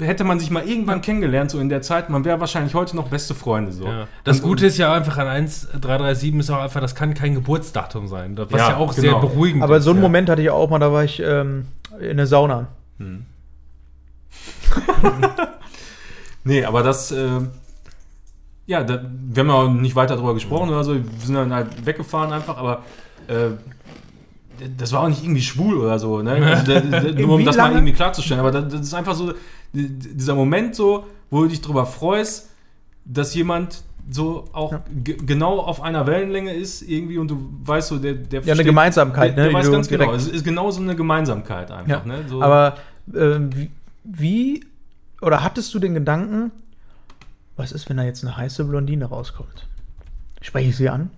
hätte 0.00 0.24
man 0.24 0.38
sich 0.38 0.50
mal 0.50 0.68
irgendwann 0.68 1.00
kennengelernt, 1.00 1.50
so 1.50 1.58
in 1.58 1.70
der 1.70 1.80
Zeit, 1.80 2.10
man 2.10 2.26
wäre 2.26 2.38
wahrscheinlich 2.40 2.74
heute 2.74 2.94
noch 2.94 3.08
beste 3.08 3.34
Freunde. 3.34 3.72
So. 3.72 3.86
Ja. 3.86 4.06
Das 4.24 4.36
Und- 4.40 4.42
Gute 4.42 4.66
ist 4.66 4.76
ja 4.76 4.92
einfach 4.92 5.16
an 5.16 5.28
1337 5.28 6.34
ist 6.34 6.50
auch 6.50 6.60
einfach, 6.60 6.80
das 6.82 6.94
kann 6.94 7.14
kein 7.14 7.34
Geburtsdatum 7.34 8.06
sein. 8.06 8.36
Was 8.36 8.50
ja, 8.50 8.56
Ja, 8.70 8.76
auch 8.76 8.94
genau. 8.94 9.08
sehr 9.12 9.18
beruhigend 9.20 9.62
Aber 9.62 9.78
ist. 9.78 9.84
so 9.84 9.90
einen 9.90 10.00
ja. 10.00 10.02
Moment 10.02 10.28
hatte 10.28 10.42
ich 10.42 10.50
auch 10.50 10.68
mal, 10.68 10.78
da 10.78 10.92
war 10.92 11.04
ich 11.04 11.20
ähm, 11.24 11.66
in 12.00 12.16
der 12.16 12.26
Sauna. 12.26 12.68
Nee, 16.44 16.64
aber 16.64 16.82
das, 16.82 17.12
äh, 17.12 17.40
ja, 18.66 18.82
da, 18.82 19.00
wir 19.04 19.40
haben 19.42 19.48
ja 19.48 19.54
auch 19.54 19.68
nicht 19.70 19.94
weiter 19.94 20.16
drüber 20.16 20.34
gesprochen 20.34 20.70
oder 20.70 20.82
so, 20.82 20.94
wir 20.96 21.04
sind 21.24 21.34
dann 21.36 21.52
halt 21.52 21.86
weggefahren 21.86 22.32
einfach, 22.32 22.56
aber 22.56 22.82
äh, 23.28 23.50
das 24.76 24.92
war 24.92 25.02
auch 25.02 25.08
nicht 25.08 25.22
irgendwie 25.22 25.42
schwul 25.42 25.76
oder 25.78 25.98
so, 26.00 26.20
ne? 26.20 26.32
Also, 26.44 26.72
da, 26.72 26.80
da, 26.80 27.00
nur 27.12 27.36
um 27.36 27.44
das 27.44 27.56
mal 27.56 27.64
lange? 27.64 27.76
irgendwie 27.76 27.92
klarzustellen, 27.92 28.40
aber 28.40 28.50
das, 28.50 28.72
ist 28.80 28.94
einfach 28.94 29.14
so, 29.14 29.32
die- 29.72 29.88
dieser 29.88 30.34
Moment 30.34 30.74
so, 30.74 31.06
wo 31.30 31.42
du 31.42 31.48
dich 31.48 31.60
drüber 31.60 31.86
freust, 31.86 32.50
dass 33.04 33.34
jemand 33.34 33.82
so 34.10 34.48
auch 34.52 34.74
ge- 35.04 35.16
genau 35.24 35.58
auf 35.60 35.80
einer 35.82 36.06
Wellenlänge 36.06 36.52
ist 36.52 36.82
irgendwie 36.82 37.18
und 37.18 37.28
du 37.30 37.48
weißt 37.64 37.88
so, 37.88 37.98
der, 37.98 38.14
der 38.14 38.42
Ja, 38.42 38.54
eine 38.54 38.64
Gemeinsamkeit, 38.64 39.36
der, 39.36 39.44
ne, 39.44 39.50
Der 39.50 39.58
weiß 39.58 39.64
die 39.66 39.70
du 39.70 39.72
ganz 39.76 39.88
genau, 39.88 40.12
es 40.14 40.26
ist 40.26 40.44
genau 40.44 40.70
so 40.70 40.80
eine 40.82 40.96
Gemeinsamkeit 40.96 41.70
einfach, 41.70 42.04
Ja. 42.04 42.12
ne? 42.12 42.24
So, 42.28 42.42
Aber 42.42 42.76
ähm, 43.14 43.50
wie, 43.54 43.70
wie, 44.04 44.66
oder 45.20 45.42
hattest 45.44 45.72
du 45.74 45.78
den 45.78 45.94
Gedanken, 45.94 46.50
was 47.56 47.70
ist, 47.72 47.88
wenn 47.88 47.96
da 47.96 48.02
jetzt 48.02 48.24
eine 48.24 48.36
heiße 48.36 48.64
Blondine 48.64 49.04
rauskommt? 49.06 49.66
Spreche 50.40 50.70
ich 50.70 50.76
sie 50.76 50.88
an? 50.88 51.10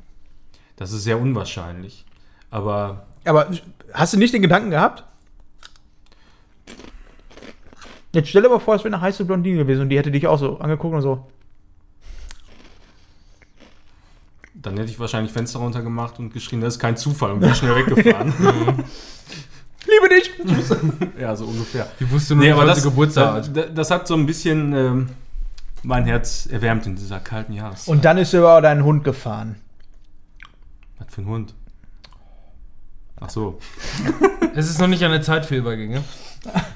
das 0.76 0.92
ist 0.92 1.04
sehr 1.04 1.20
unwahrscheinlich, 1.20 2.04
aber 2.50 3.06
Aber 3.24 3.48
hast 3.92 4.12
du 4.12 4.18
nicht 4.18 4.34
den 4.34 4.42
Gedanken 4.42 4.70
gehabt? 4.70 5.04
Jetzt 8.12 8.28
stell 8.28 8.42
dir 8.42 8.48
mal 8.48 8.60
vor, 8.60 8.74
es 8.76 8.84
wäre 8.84 8.94
eine 8.94 9.00
heiße 9.02 9.24
Blondine 9.24 9.58
gewesen 9.58 9.82
und 9.82 9.88
die 9.88 9.98
hätte 9.98 10.10
dich 10.10 10.26
auch 10.26 10.38
so 10.38 10.58
angeguckt 10.58 10.94
und 10.94 11.02
so. 11.02 11.26
Dann 14.64 14.78
hätte 14.78 14.90
ich 14.90 14.98
wahrscheinlich 14.98 15.30
Fenster 15.30 15.58
runtergemacht 15.58 16.18
und 16.18 16.32
geschrien, 16.32 16.62
das 16.62 16.74
ist 16.74 16.80
kein 16.80 16.96
Zufall 16.96 17.32
und 17.32 17.42
wäre 17.42 17.54
schnell 17.54 17.76
weggefahren. 17.76 18.32
Liebe 19.86 20.08
dich! 20.08 20.30
ja, 21.20 21.36
so 21.36 21.44
ungefähr. 21.44 21.86
Ich 22.00 22.10
wusste 22.10 22.34
nur, 22.34 22.44
Nee, 22.44 22.50
aber 22.50 22.64
das, 22.64 22.82
Geburtstag 22.82 23.36
das, 23.52 23.66
hat. 23.66 23.78
das, 23.78 23.90
hat 23.90 24.08
so 24.08 24.14
ein 24.14 24.24
bisschen 24.24 24.72
ähm, 24.72 25.08
mein 25.82 26.06
Herz 26.06 26.46
erwärmt 26.46 26.86
in 26.86 26.96
dieser 26.96 27.20
kalten 27.20 27.52
Jahreszeit. 27.52 27.88
Und 27.88 28.06
dann 28.06 28.16
ist 28.16 28.32
er 28.32 28.40
über 28.40 28.62
deinen 28.62 28.84
Hund 28.84 29.04
gefahren. 29.04 29.56
Was 30.98 31.14
für 31.14 31.20
ein 31.20 31.26
Hund? 31.26 31.54
Ach 33.20 33.28
so. 33.28 33.58
Es 34.54 34.70
ist 34.70 34.80
noch 34.80 34.88
nicht 34.88 35.04
eine 35.04 35.20
Zeit 35.20 35.44
für 35.44 35.56
Übergänge. 35.56 36.02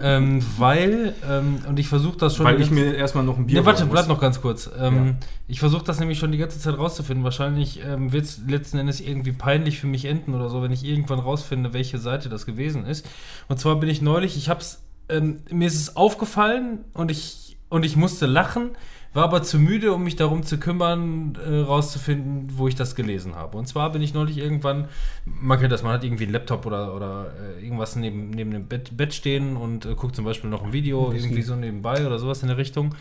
ähm, 0.00 0.44
weil, 0.58 1.14
ähm, 1.28 1.58
und 1.68 1.78
ich 1.78 1.88
versuche 1.88 2.16
das 2.18 2.36
schon. 2.36 2.46
Weil 2.46 2.60
ich 2.60 2.70
mir 2.70 2.94
erstmal 2.94 3.24
noch 3.24 3.38
ein 3.38 3.46
Bier 3.46 3.60
Ne, 3.60 3.66
warte, 3.66 3.86
bleib 3.86 4.08
noch 4.08 4.20
ganz 4.20 4.40
kurz. 4.40 4.70
Ähm, 4.78 5.16
Ich 5.48 5.60
versuche 5.60 5.84
das 5.84 6.00
nämlich 6.00 6.18
schon 6.18 6.32
die 6.32 6.38
ganze 6.38 6.58
Zeit 6.58 6.76
rauszufinden. 6.78 7.24
Wahrscheinlich 7.24 7.80
ähm, 7.84 8.12
wird 8.12 8.24
es 8.24 8.40
letzten 8.46 8.78
Endes 8.78 9.00
irgendwie 9.00 9.32
peinlich 9.32 9.78
für 9.78 9.86
mich 9.86 10.04
enden 10.04 10.34
oder 10.34 10.48
so, 10.48 10.62
wenn 10.62 10.72
ich 10.72 10.84
irgendwann 10.84 11.18
rausfinde, 11.18 11.72
welche 11.72 11.98
Seite 11.98 12.28
das 12.28 12.46
gewesen 12.46 12.86
ist. 12.86 13.06
Und 13.48 13.58
zwar 13.60 13.76
bin 13.76 13.88
ich 13.88 14.02
neulich, 14.02 14.36
ich 14.36 14.48
hab's, 14.48 14.82
ähm, 15.08 15.40
mir 15.50 15.66
ist 15.68 15.76
es 15.76 15.96
aufgefallen 15.96 16.84
und 16.94 17.10
ich, 17.10 17.56
und 17.68 17.84
ich 17.84 17.96
musste 17.96 18.26
lachen, 18.26 18.70
war 19.14 19.24
aber 19.24 19.42
zu 19.42 19.58
müde, 19.58 19.92
um 19.92 20.04
mich 20.04 20.16
darum 20.16 20.42
zu 20.42 20.58
kümmern, 20.58 21.38
äh, 21.44 21.58
rauszufinden, 21.58 22.50
wo 22.56 22.66
ich 22.68 22.74
das 22.74 22.94
gelesen 22.94 23.34
habe. 23.34 23.58
Und 23.58 23.66
zwar 23.66 23.92
bin 23.92 24.00
ich 24.00 24.14
neulich 24.14 24.38
irgendwann, 24.38 24.88
man 25.24 25.58
kennt 25.60 25.72
das, 25.72 25.82
man 25.82 25.92
hat 25.92 26.04
irgendwie 26.04 26.24
einen 26.24 26.32
Laptop 26.32 26.64
oder, 26.64 26.94
oder 26.94 27.32
äh, 27.58 27.64
irgendwas 27.64 27.96
neben, 27.96 28.30
neben 28.30 28.50
dem 28.50 28.66
Bett, 28.66 28.96
Bett 28.96 29.12
stehen 29.12 29.56
und 29.56 29.84
äh, 29.84 29.94
guckt 29.94 30.16
zum 30.16 30.24
Beispiel 30.24 30.48
noch 30.48 30.64
ein 30.64 30.72
Video, 30.72 31.12
irgendwie 31.12 31.42
so 31.42 31.54
nebenbei 31.54 32.06
oder 32.06 32.18
sowas 32.18 32.42
in 32.42 32.48
der 32.48 32.56
Richtung. 32.56 32.94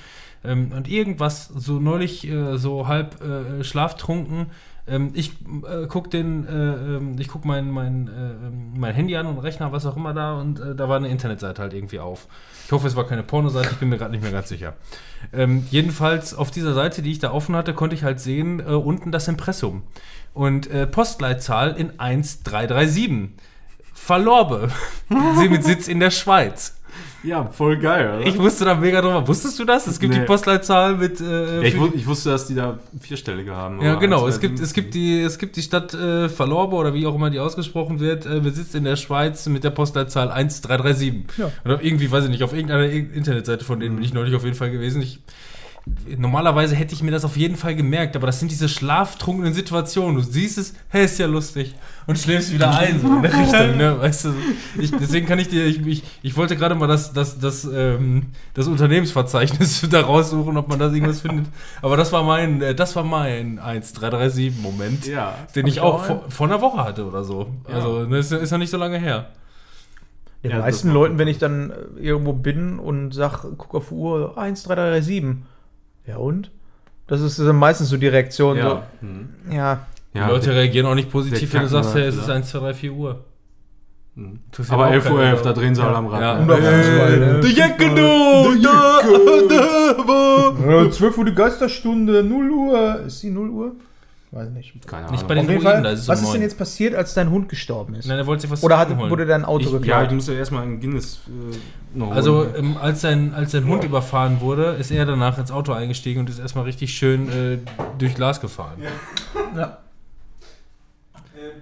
Ähm, 0.43 0.71
und 0.75 0.89
irgendwas, 0.89 1.47
so 1.47 1.79
neulich, 1.79 2.27
äh, 2.27 2.57
so 2.57 2.88
halb 2.88 3.21
äh, 3.21 3.63
schlaftrunken, 3.63 4.47
ähm, 4.88 5.12
ich 5.14 5.34
äh, 5.41 5.88
guck 5.88 6.10
den, 6.10 6.45
äh, 6.48 6.52
ähm, 6.52 7.16
ich 7.20 7.28
guck 7.28 7.45
mein, 7.45 7.70
mein, 7.70 8.08
äh, 8.08 8.12
ähm, 8.12 8.74
mein 8.78 8.94
Handy 8.94 9.16
an 9.16 9.28
und 9.28 9.38
Rechner, 9.40 9.72
was 9.72 9.86
auch 9.86 9.95
immer 9.95 10.14
da, 10.14 10.40
und 10.40 10.60
äh, 10.60 10.76
da 10.76 10.90
war 10.90 10.98
eine 10.98 11.10
Internetseite 11.10 11.62
halt 11.62 11.74
irgendwie 11.74 11.99
auf. 11.99 12.28
Ich 12.66 12.72
hoffe, 12.72 12.88
es 12.88 12.95
war 12.95 13.06
keine 13.06 13.24
Pornoseite, 13.24 13.70
ich 13.72 13.78
bin 13.78 13.90
mir 13.90 13.98
gerade 13.98 14.12
nicht 14.12 14.24
mehr 14.24 14.32
ganz 14.32 14.49
sicher. 14.49 14.74
Ähm, 15.34 15.66
jedenfalls 15.70 16.34
auf 16.34 16.52
dieser 16.52 16.74
Seite, 16.74 17.02
die 17.02 17.12
ich 17.12 17.20
da 17.20 17.32
offen 17.32 17.56
hatte, 17.56 17.74
konnte 17.74 17.95
ich 17.95 18.03
halt 18.03 18.20
sehen, 18.20 18.60
äh, 18.60 18.74
unten 18.74 19.12
das 19.12 19.28
Impressum. 19.28 19.84
Und 20.34 20.70
äh, 20.72 20.88
Postleitzahl 20.88 21.72
in 21.72 21.99
1337. 21.99 23.32
Verlorbe. 23.94 24.70
Sie 25.38 25.49
mit 25.49 25.64
Sitz 25.64 25.88
in 25.88 25.99
der 25.99 26.12
Schweiz. 26.12 26.81
Ja, 27.23 27.45
voll 27.45 27.77
geil, 27.77 28.18
oder? 28.19 28.27
Ich 28.27 28.38
wusste 28.39 28.65
da 28.65 28.73
mega 28.73 28.99
drüber. 29.02 29.27
Wusstest 29.27 29.60
du 29.60 29.65
das? 29.65 29.85
Es 29.85 29.99
gibt 29.99 30.14
Nee. 30.14 30.22
die 30.22 30.26
Postleitzahl 30.26 30.95
mit. 30.95 31.22
Äh, 31.22 31.57
ja, 31.57 31.61
ich, 31.61 31.76
ich 31.95 32.07
wusste, 32.07 32.30
dass 32.31 32.48
die 32.48 32.56
da 32.56 32.80
vierstellige 32.99 33.56
haben. 33.56 33.80
ja, 33.81 33.95
genau. 33.95 34.27
Es 34.27 34.39
gibt, 34.39 34.60
es, 34.60 34.73
gibt 34.73 34.95
die, 34.95 35.22
es 35.22 35.38
gibt 35.38 35.56
die 35.56 35.61
Stadt 35.61 35.93
äh, 35.93 36.30
Verlorbe 36.30 36.76
oder 36.76 36.93
wie 36.95 37.06
auch 37.06 37.14
immer 37.14 37.30
die 37.30 37.39
ausgesprochen 37.39 37.99
wird, 37.99 38.26
äh, 38.26 38.39
besitzt 38.39 38.73
in 38.73 38.85
der 38.85 38.95
Schweiz 38.95 39.45
mit 39.48 39.64
der 39.64 39.69
Postleitzahl 39.69 40.31
1337. 40.31 41.26
Ja. 41.38 41.52
Oder 41.65 41.84
irgendwie, 41.84 42.11
weiß 42.11 42.23
ich 42.23 42.30
nicht, 42.31 42.43
auf 42.43 42.53
irgendeiner 42.53 42.85
Internetseite 42.89 43.65
von 43.65 43.80
denen 43.80 43.95
bin 43.98 44.03
ich 44.03 44.14
neulich 44.14 44.34
auf 44.35 44.43
jeden 44.43 44.56
Fall 44.56 44.72
gewesen. 44.72 45.02
Ich, 45.02 45.19
normalerweise 46.18 46.76
hätte 46.76 46.94
ich 46.94 47.02
mir 47.02 47.10
das 47.12 47.26
auf 47.26 47.36
jeden 47.38 47.56
Fall 47.56 47.76
gemerkt, 47.76 48.16
aber 48.16 48.28
das 48.28 48.40
sind 48.40 48.52
diese 48.52 48.70
schlaftrunkenen 48.70 49.53
Situationen. 49.53 50.16
Du 50.16 50.22
siehst 50.22 50.58
es, 50.58 50.74
hey, 50.90 51.06
ist 51.06 51.18
ja 51.18 51.26
lustig. 51.26 51.74
Und 52.08 52.18
schläfst 52.20 52.53
wieder 52.53 52.78
ein, 52.78 52.99
so 53.02 53.08
in 53.08 53.22
der 53.24 53.34
Richtung, 53.38 53.78
ne? 53.78 53.99
Weißt 53.99 54.26
du, 54.26 54.34
ich, 54.80 54.91
deswegen 54.91 55.26
kann 55.26 55.40
ich 55.40 55.48
dir, 55.49 55.66
ich, 55.66 55.86
ich, 55.86 56.03
ich 56.22 56.38
wollte 56.38 56.56
gerade 56.56 56.76
mal 56.76 56.88
das, 56.88 57.14
das, 57.14 57.40
das, 57.40 57.64
ähm, 57.66 58.28
das 58.53 58.68
Unternehmensverzeichnis 58.68 59.88
da 59.90 60.02
raussuchen, 60.02 60.56
ob 60.58 60.68
man 60.68 60.78
da 60.78 60.91
irgendwas 60.91 61.22
findet. 61.22 61.48
Aber 61.82 61.98
das 61.98 62.12
war 62.12 62.24
mein, 62.24 62.62
äh, 62.62 62.76
das 62.76 62.95
war 62.95 63.03
mein 63.03 63.60
1337-Moment, 63.60 65.08
Ja. 65.08 65.36
den 65.56 65.68
ich 65.68 65.76
ich 65.76 65.82
auch 65.82 66.03
vor, 66.06 66.26
vor 66.30 66.48
einer 66.48 66.62
Woche 66.62 66.84
hatte 66.84 67.06
oder 67.08 67.24
so. 67.24 67.48
Ja. 67.68 67.76
Also, 67.76 68.06
das 68.06 68.32
ist, 68.32 68.41
ist 68.44 68.52
ja 68.52 68.58
nicht 68.58 68.70
so 68.72 68.78
lange 68.78 68.98
her. 68.99 69.30
Den 70.44 70.52
Ja, 70.52 70.60
meisten 70.60 70.91
Leuten, 70.91 71.18
wenn 71.20 71.28
ich 71.28 71.38
dann 71.38 71.70
äh, 71.72 71.76
irgendwo 72.02 72.34
bin 72.34 72.80
und 72.80 73.14
sag, 73.14 73.44
guck 73.58 73.76
auf 73.76 73.90
die 73.90 73.94
Uhr, 73.95 74.38
1, 74.38 74.64
3, 74.64 74.76
3, 74.76 75.02
7. 75.02 75.45
Ja 76.06 76.18
und? 76.18 76.52
Das 77.07 77.22
ist 77.22 77.40
dann 77.40 77.56
meistens 77.57 77.90
so 77.90 77.98
die 77.98 78.07
Reaktion. 78.07 78.57
Ja. 78.57 78.84
Hm. 79.02 79.30
So, 79.45 79.53
ja. 79.53 79.88
ja. 80.14 80.26
Die 80.26 80.32
Leute 80.32 80.56
reagieren 80.56 80.86
auch 80.86 80.95
nicht 80.95 81.11
positiv, 81.11 81.53
wenn 81.53 81.64
du 81.64 81.68
sagst, 81.68 81.94
hey, 81.95 82.03
es 82.03 82.15
ist 82.15 82.28
ja. 82.28 82.36
1, 82.36 82.49
2, 82.49 82.60
3, 82.60 82.73
4 82.73 82.94
Uhr. 82.94 83.26
Hm. 84.15 84.40
Interessiert 84.45 84.73
Aber 84.73 84.88
auch 84.88 84.91
11 84.91 85.10
Uhr, 85.10 85.18
keiner. 85.18 85.30
11, 85.32 85.41
da 85.41 85.53
drehen 85.53 85.76
sie 85.76 85.84
alle 85.84 85.95
am 85.95 86.07
Rad. 86.07 86.22
Ja. 86.22 86.38
Und 86.40 86.52
auf 86.52 86.60
Fußball, 86.60 87.19
ne? 87.19 87.40
Der 87.41 87.52
Jacke, 87.52 87.90
du! 87.90 88.32
Ja! 88.61 89.02
Ja, 90.84 90.91
12 90.91 91.18
Uhr 91.18 91.26
die 91.26 91.36
Geisterstunde, 91.36 92.23
0 92.23 92.49
Uhr. 92.52 92.99
Ist 93.06 93.23
die 93.23 93.32
0 93.32 93.49
Uhr? 93.49 93.76
Weiß 94.34 94.49
nicht. 94.49 94.88
Keine 94.88 95.08
Ahnung. 95.08 95.12
Nicht 95.12 95.28
bei 95.28 95.36
den 95.36 95.44
Auf 95.45 95.49
jeden 95.52 95.62
Druiden, 95.62 95.74
Fall, 95.74 95.84
da 95.84 95.90
ist 95.91 95.99
es 96.02 96.08
was 96.08 96.20
um 96.20 96.24
ist 96.26 96.32
denn 96.32 96.40
neun. 96.41 96.49
jetzt 96.49 96.58
passiert, 96.58 96.95
als 96.95 97.14
dein 97.14 97.30
Hund 97.32 97.49
gestorben 97.49 97.95
ist? 97.95 98.08
Nein, 98.08 98.18
er 98.18 98.26
wollte 98.28 98.44
sich 98.44 98.49
was 98.52 98.64
Oder 98.64 98.78
hat, 98.78 98.90
holen. 98.95 99.10
wurde 99.10 99.26
dein 99.26 99.44
Auto 99.44 99.66
ich, 99.66 99.72
ja, 99.72 99.78
geklaut? 99.78 100.08
ich 100.08 100.12
muss 100.14 100.28
ja 100.28 100.34
erstmal 100.36 100.64
ein 100.64 100.80
Guinness 100.80 101.20
äh, 101.28 101.98
noch 101.98 102.12
Also, 102.12 102.38
holen. 102.38 102.53
ähm, 102.56 102.78
als, 102.78 103.02
sein, 103.02 103.34
als 103.34 103.52
sein 103.52 103.66
Hund 103.68 103.84
überfahren 103.84 104.40
wurde, 104.40 104.78
ist 104.80 104.90
er 104.90 105.06
danach 105.06 105.38
ins 105.38 105.52
Auto 105.52 105.74
eingestiegen 105.74 106.22
und 106.22 106.30
ist 106.30 106.40
erstmal 106.40 106.64
richtig 106.64 106.94
schön 106.94 107.28
äh, 107.30 107.58
durch 107.98 108.16
Glas 108.16 108.40
gefahren. 108.40 108.82
ja. 109.56 109.80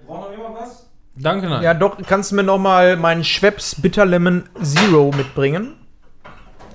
braucht 0.06 0.30
noch 0.30 0.36
jemand 0.36 0.54
was? 0.60 0.86
Danke, 1.16 1.48
nein. 1.48 1.62
ja, 1.64 1.74
doch, 1.74 1.98
kannst 2.06 2.30
du 2.30 2.36
mir 2.36 2.44
noch 2.44 2.58
mal 2.58 2.96
meinen 2.96 3.24
Schweppes 3.24 3.80
Bitter 3.80 4.06
Lemon 4.06 4.44
Zero 4.62 5.10
mitbringen? 5.16 5.74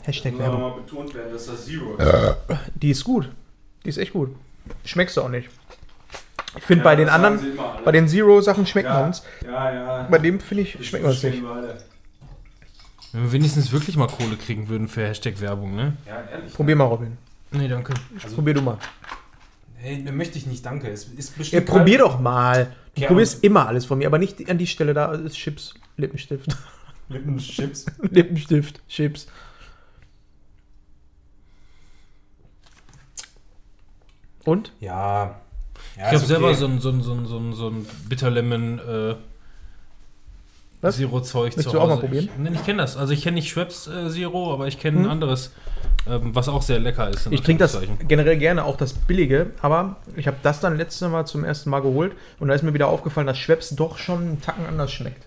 Hashtag 0.03 0.37
Werbung. 0.37 0.61
mal 0.61 0.71
betont 0.71 1.13
werden, 1.15 1.31
dass 1.31 1.47
das 1.47 1.65
Zero 1.65 1.95
ist. 1.95 2.07
Die 2.75 2.91
ist 2.91 3.03
gut. 3.03 3.29
Die 3.85 3.89
ist 3.89 3.97
echt 3.97 4.13
gut. 4.13 4.35
Schmeckst 4.83 5.15
du 5.17 5.21
auch 5.21 5.29
nicht. 5.29 5.49
Ich 6.57 6.63
finde, 6.63 6.83
bei 6.83 6.95
den 6.95 7.09
anderen, 7.09 7.39
bei 7.83 7.91
den 7.91 8.07
Zero-Sachen 8.07 8.65
schmecken 8.65 8.89
wir 8.93 9.05
uns. 9.05 9.23
Ja, 9.45 9.73
ja. 9.73 10.07
Bei 10.09 10.17
dem, 10.17 10.39
finde 10.39 10.63
ich, 10.63 10.87
schmecken 10.87 11.05
wir 11.05 11.11
uns 11.11 11.23
nicht. 11.23 11.43
Wenn 13.11 13.23
wir 13.23 13.31
wenigstens 13.31 13.71
wirklich 13.71 13.95
mal 13.97 14.07
Kohle 14.07 14.35
kriegen 14.35 14.67
würden 14.67 14.87
für 14.87 15.07
Hashtag-Werbung, 15.07 15.75
ne? 15.75 15.93
Ja, 16.05 16.21
ehrlich. 16.31 16.53
Probier 16.53 16.75
mal, 16.75 16.85
Robin. 16.85 17.17
Nee, 17.51 17.67
danke. 17.67 17.93
Probier 18.35 18.53
du 18.55 18.61
mal. 18.61 18.77
Hey, 19.77 19.99
ne, 19.99 20.11
möchte 20.11 20.37
ich 20.37 20.47
nicht, 20.47 20.65
danke. 20.65 20.89
Es 20.89 21.05
ist 21.05 21.31
Ja, 21.31 21.37
bestimmt 21.37 21.65
probier 21.67 21.99
doch 21.99 22.19
mal. 22.19 22.71
Du 22.95 23.01
Ja, 23.01 23.07
probierst 23.07 23.43
immer 23.43 23.67
alles 23.67 23.85
von 23.85 23.99
mir, 23.99 24.07
aber 24.07 24.17
nicht 24.17 24.49
an 24.49 24.57
die 24.57 24.67
Stelle 24.67 24.93
da 24.93 25.13
ist 25.13 25.35
Chips. 25.35 25.75
Lippenstift. 25.97 26.47
Lippenchips. 27.09 27.85
Lippenstift. 28.01 28.81
Chips. 28.89 29.27
Und? 34.43 34.71
Ja. 34.79 35.39
Ja 35.97 36.07
Ich 36.07 36.15
habe 36.15 36.25
selber 36.25 36.47
okay. 36.47 36.55
so 36.55 36.65
ein, 36.67 36.79
so 36.79 36.89
ein, 36.89 37.01
so 37.01 37.13
ein, 37.13 37.25
so 37.25 37.37
ein, 37.37 37.53
so 37.53 37.67
ein 37.69 37.85
Bitterlemon 38.09 38.79
äh, 38.79 39.15
Was? 40.81 40.97
Zero-Zeug 40.97 41.53
zu 41.53 41.63
du 41.63 41.69
auch 41.79 41.87
mal 41.87 41.91
Hause. 41.93 42.01
probieren? 42.01 42.25
Ich, 42.25 42.37
nee, 42.37 42.49
ich 42.53 42.63
kenne 42.65 42.81
das. 42.81 42.97
Also 42.97 43.13
ich 43.13 43.23
kenne 43.23 43.35
nicht 43.35 43.49
Schweppes 43.49 43.87
äh, 43.87 44.09
Zero, 44.09 44.53
aber 44.53 44.67
ich 44.67 44.79
kenne 44.79 44.99
Hm. 44.99 45.05
ein 45.05 45.11
anderes, 45.11 45.51
ähm, 46.07 46.35
was 46.35 46.47
auch 46.49 46.61
sehr 46.61 46.79
lecker 46.79 47.09
ist. 47.09 47.27
Ich 47.31 47.41
trinke 47.41 47.63
das 47.63 47.79
generell 48.07 48.37
gerne, 48.37 48.63
auch 48.65 48.77
das 48.77 48.93
billige, 48.93 49.51
aber 49.61 49.97
ich 50.15 50.27
habe 50.27 50.37
das 50.43 50.59
dann 50.59 50.77
letztes 50.77 51.07
Mal 51.09 51.25
zum 51.25 51.43
ersten 51.43 51.69
Mal 51.69 51.81
geholt 51.81 52.11
und 52.39 52.47
da 52.49 52.53
ist 52.53 52.63
mir 52.63 52.73
wieder 52.73 52.87
aufgefallen, 52.87 53.25
dass 53.27 53.37
Schweppes 53.37 53.69
doch 53.75 53.97
schon 53.97 54.21
einen 54.21 54.41
Tacken 54.41 54.65
anders 54.67 54.91
schmeckt. 54.91 55.25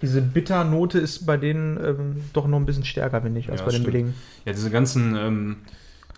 Diese 0.00 0.22
Bitternote 0.22 0.98
ist 1.00 1.26
bei 1.26 1.36
denen 1.36 1.76
ähm, 1.84 2.24
doch 2.32 2.46
noch 2.46 2.58
ein 2.58 2.66
bisschen 2.66 2.84
stärker, 2.84 3.20
finde 3.22 3.40
ich, 3.40 3.50
als 3.50 3.60
Ja, 3.60 3.66
bei 3.66 3.72
den 3.72 3.80
stimmt. 3.82 3.86
billigen. 3.92 4.14
Ja, 4.44 4.52
diese 4.52 4.70
ganzen 4.70 5.16
ähm, 5.16 5.56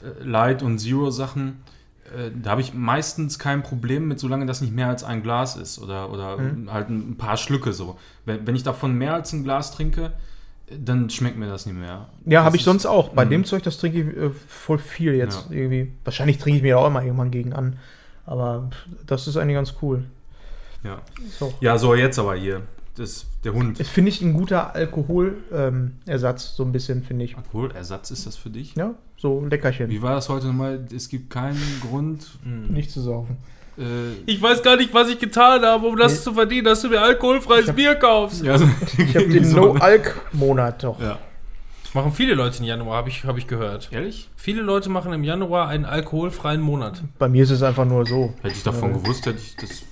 äh, 0.02 0.22
Light- 0.22 0.62
und 0.62 0.78
Zero-Sachen, 0.78 1.62
da 2.43 2.51
habe 2.51 2.61
ich 2.61 2.74
meistens 2.74 3.39
kein 3.39 3.62
Problem 3.62 4.09
mit, 4.09 4.19
solange 4.19 4.47
das 4.47 4.61
nicht 4.61 4.74
mehr 4.74 4.89
als 4.89 5.05
ein 5.05 5.23
Glas 5.23 5.57
ist 5.57 5.78
oder, 5.78 6.11
oder 6.11 6.37
Mhm. 6.39 6.73
halt 6.73 6.89
ein 6.91 7.16
paar 7.16 7.37
Schlücke 7.37 7.73
so. 7.73 7.99
Wenn, 8.24 8.47
wenn 8.47 8.57
ich 8.57 8.62
davon 8.62 8.95
mehr 8.95 9.15
als 9.15 9.32
ein 9.32 9.45
Glas 9.45 9.73
trinke, 9.73 10.12
äh, 10.69 10.77
dann 10.78 11.09
schmeckt 11.11 11.39
mir 11.39 11.47
das 11.49 11.66
nicht 11.66 11.78
mehr. 11.78 12.07
Ja, 12.27 12.43
habe 12.45 12.57
ich 12.57 12.65
sonst 12.65 12.87
auch. 12.87 13.11
Bei 13.11 13.24
Mhm. 13.24 13.31
dem 13.31 13.45
Zeug, 13.45 13.62
das 13.62 13.78
trinke 13.78 14.01
ich 14.01 14.16
äh, 14.16 14.31
voll 14.49 14.78
viel 14.78 15.15
jetzt 15.15 15.47
Ja. 15.51 15.57
irgendwie. 15.57 15.93
Wahrscheinlich 16.05 16.39
trinke 16.39 16.57
ich 16.59 16.62
mir 16.62 16.78
auch 16.78 16.87
immer 16.87 17.03
irgendwann 17.03 17.31
gegen 17.31 17.53
an. 17.53 17.77
Aber 18.27 18.70
das 19.07 19.27
ist 19.28 19.37
eigentlich 19.37 19.57
ganz 19.57 19.74
cool. 19.82 20.05
Ja. 20.82 20.99
So. 21.39 21.53
ja, 21.61 21.77
so 21.78 21.95
jetzt 21.95 22.19
aber 22.19 22.35
hier. 22.37 22.62
Das, 23.01 23.24
der 23.44 23.55
Hund. 23.55 23.81
Das 23.81 23.89
finde 23.89 24.10
ich 24.10 24.20
ein 24.20 24.35
guter 24.35 24.74
Alkoholersatz, 24.74 26.44
ähm, 26.51 26.55
so 26.56 26.62
ein 26.64 26.72
bisschen, 26.72 27.02
finde 27.02 27.24
ich. 27.24 27.36
Alkoholersatz 27.36 28.10
ist 28.10 28.27
das 28.27 28.36
für 28.36 28.51
dich? 28.51 28.74
Ja, 28.77 28.94
so 29.16 29.44
Leckerchen. 29.44 29.89
Wie 29.89 30.02
war 30.02 30.14
das 30.14 30.28
heute 30.28 30.48
nochmal? 30.48 30.85
Es 30.94 31.09
gibt 31.09 31.31
keinen 31.31 31.60
Grund. 31.89 32.27
Nicht 32.68 32.90
zu 32.90 33.01
saufen. 33.01 33.39
Äh, 33.78 33.82
Ich 34.27 34.43
weiß 34.43 34.62
gar 34.62 34.77
nicht, 34.77 34.93
was 34.93 35.09
ich 35.09 35.18
getan 35.18 35.62
habe, 35.62 35.86
um 35.86 35.97
das 35.97 36.12
Nee. 36.12 36.18
zu 36.24 36.35
verdienen, 36.35 36.64
dass 36.66 36.82
du 36.82 36.89
mir 36.90 37.01
alkoholfreies 37.01 37.68
hab- 37.68 37.77
Bier 37.77 37.94
kaufst. 37.94 38.44
ja, 38.44 38.59
so, 38.59 38.68
Ich 38.98 39.16
habe 39.16 39.28
den 39.31 39.51
No-Alk-Monat 39.51 40.82
doch. 40.85 41.01
Ja. 41.01 41.18
Machen 41.94 42.12
viele 42.12 42.35
Leute 42.35 42.59
im 42.59 42.64
Januar, 42.64 42.98
habe 42.98 43.09
ich, 43.09 43.24
hab 43.24 43.36
ich 43.39 43.47
gehört. 43.47 43.89
Ehrlich? 43.93 44.28
Viele 44.36 44.62
Leute 44.62 44.90
machen 44.90 45.12
im 45.12 45.24
Januar 45.24 45.68
einen 45.68 45.85
alkoholfreien 45.86 46.60
Monat. 46.60 47.02
Bei 47.18 47.28
mir 47.28 47.43
ist 47.43 47.51
es 47.51 47.62
einfach 47.62 47.85
nur 47.85 48.06
so. 48.06 48.32
Hätte 48.43 48.55
ich 48.55 48.62
davon 48.62 48.90
Ja. 48.93 48.97
gewusst, 48.98 49.27
hätte 49.27 49.39
ich 49.39 49.56
das. 49.56 49.82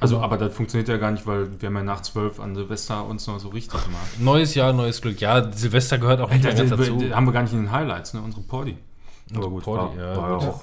Also, 0.00 0.20
aber 0.20 0.38
das 0.38 0.54
funktioniert 0.54 0.88
ja 0.88 0.96
gar 0.96 1.10
nicht, 1.12 1.26
weil 1.26 1.60
wir 1.60 1.68
haben 1.68 1.76
ja 1.76 1.82
nach 1.82 2.00
zwölf 2.02 2.40
an 2.40 2.54
Silvester 2.54 3.04
uns 3.06 3.26
noch 3.26 3.38
so 3.38 3.48
richtig 3.48 3.82
gemacht. 3.84 4.18
Neues 4.18 4.54
Jahr, 4.54 4.72
neues 4.72 5.00
Glück. 5.00 5.20
Ja, 5.20 5.50
Silvester 5.52 5.98
gehört 5.98 6.20
auch 6.20 6.30
nicht 6.30 6.42
mehr 6.42 6.52
Das, 6.52 6.68
ganz 6.70 6.70
dazu. 6.88 7.14
haben 7.14 7.24
wir 7.26 7.32
gar 7.32 7.42
nicht 7.42 7.52
in 7.52 7.62
den 7.62 7.72
Highlights, 7.72 8.14
ne? 8.14 8.20
Unsere 8.22 8.42
Party. 8.42 8.76
Aber 9.34 9.48
gut, 9.48 9.64
Party, 9.64 9.98
war, 9.98 10.04
ja, 10.04 10.16
war 10.16 10.38
gut. 10.38 10.48
auch. 10.48 10.60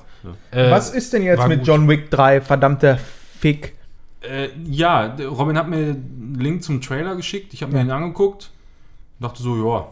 Ja. 0.51 0.59
Äh, 0.67 0.71
Was 0.71 0.91
ist 0.91 1.13
denn 1.13 1.23
jetzt 1.23 1.47
mit 1.47 1.59
gut. 1.59 1.67
John 1.67 1.88
Wick 1.88 2.11
3, 2.11 2.41
verdammter 2.41 2.97
Fick? 2.97 3.76
Äh, 4.21 4.49
ja, 4.65 5.15
Robin 5.30 5.57
hat 5.57 5.69
mir 5.69 5.77
einen 5.77 6.35
Link 6.38 6.63
zum 6.63 6.81
Trailer 6.81 7.15
geschickt. 7.15 7.53
Ich 7.53 7.61
habe 7.61 7.71
mir 7.71 7.77
Ja. 7.80 7.84
den 7.85 7.91
angeguckt. 7.91 8.51
Dachte 9.19 9.41
so, 9.41 9.55
ja. 9.65 9.88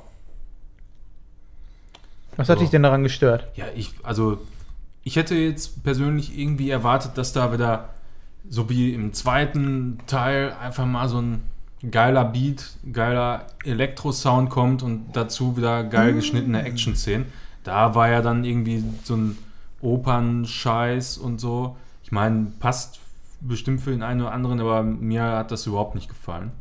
Was 2.36 2.50
hat 2.50 2.58
So. 2.58 2.64
dich 2.64 2.72
denn 2.72 2.84
daran 2.84 3.04
gestört? 3.04 3.48
Ja, 3.56 3.66
ich, 3.76 3.94
also, 4.04 4.38
ich 5.04 5.16
hätte 5.16 5.36
jetzt 5.36 5.84
persönlich 5.84 6.38
irgendwie 6.38 6.70
erwartet, 6.70 7.12
dass 7.18 7.34
da 7.34 7.52
wieder, 7.54 7.90
so 8.50 8.70
wie 8.70 8.94
im 8.94 9.14
zweiten 9.14 10.00
Teil, 10.08 10.54
einfach 10.62 10.86
mal 10.86 11.08
so 11.10 11.20
ein 11.22 11.42
geiler 11.92 12.26
Beat, 12.26 12.78
geiler 12.92 13.46
Elektro-Sound 13.64 14.50
kommt 14.50 14.84
und 14.84 15.06
dazu 15.14 15.58
wieder 15.58 15.84
geil 15.84 16.14
geschnittene 16.14 16.64
Action-Szenen. 16.64 17.26
Da 17.64 17.94
war 17.96 18.10
ja 18.10 18.22
dann 18.22 18.44
irgendwie 18.46 18.84
so 19.04 19.16
ein 19.16 19.38
Opern-Scheiß 19.82 21.18
und 21.18 21.40
so. 21.40 21.76
Ich 22.04 22.12
meine, 22.12 22.48
passt 22.60 23.00
bestimmt 23.42 23.82
für 23.82 23.92
den 23.92 24.02
einen 24.04 24.22
oder 24.22 24.32
anderen, 24.32 24.60
aber 24.60 24.84
mir 24.84 25.24
hat 25.24 25.52
das 25.52 25.68
überhaupt 25.68 25.96
nicht 25.96 26.10
gefallen. 26.10 26.52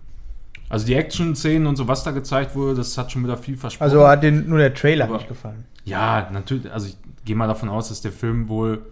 Also 0.69 0.85
die 0.87 0.95
Action-Szenen 0.95 1.67
und 1.67 1.77
so, 1.77 1.87
was 1.89 2.03
da 2.03 2.11
gezeigt 2.11 2.55
wurde, 2.57 2.75
das 2.75 2.99
hat 2.99 3.13
schon 3.13 3.23
wieder 3.25 3.37
viel 3.37 3.57
versprochen. 3.57 3.85
Also 3.89 4.07
hat 4.07 4.23
dir 4.23 4.33
nur 4.33 4.59
der 4.59 4.75
Trailer 4.75 5.05
Aber- 5.05 5.15
nicht 5.19 5.29
gefallen. 5.29 5.65
Ja, 5.85 6.29
natürlich. 6.33 6.71
Also 6.73 6.89
ich 6.89 6.97
gehe 7.25 7.37
mal 7.37 7.47
davon 7.47 7.69
aus, 7.69 7.89
dass 7.89 8.01
der 8.01 8.11
Film 8.13 8.49
wohl 8.49 8.85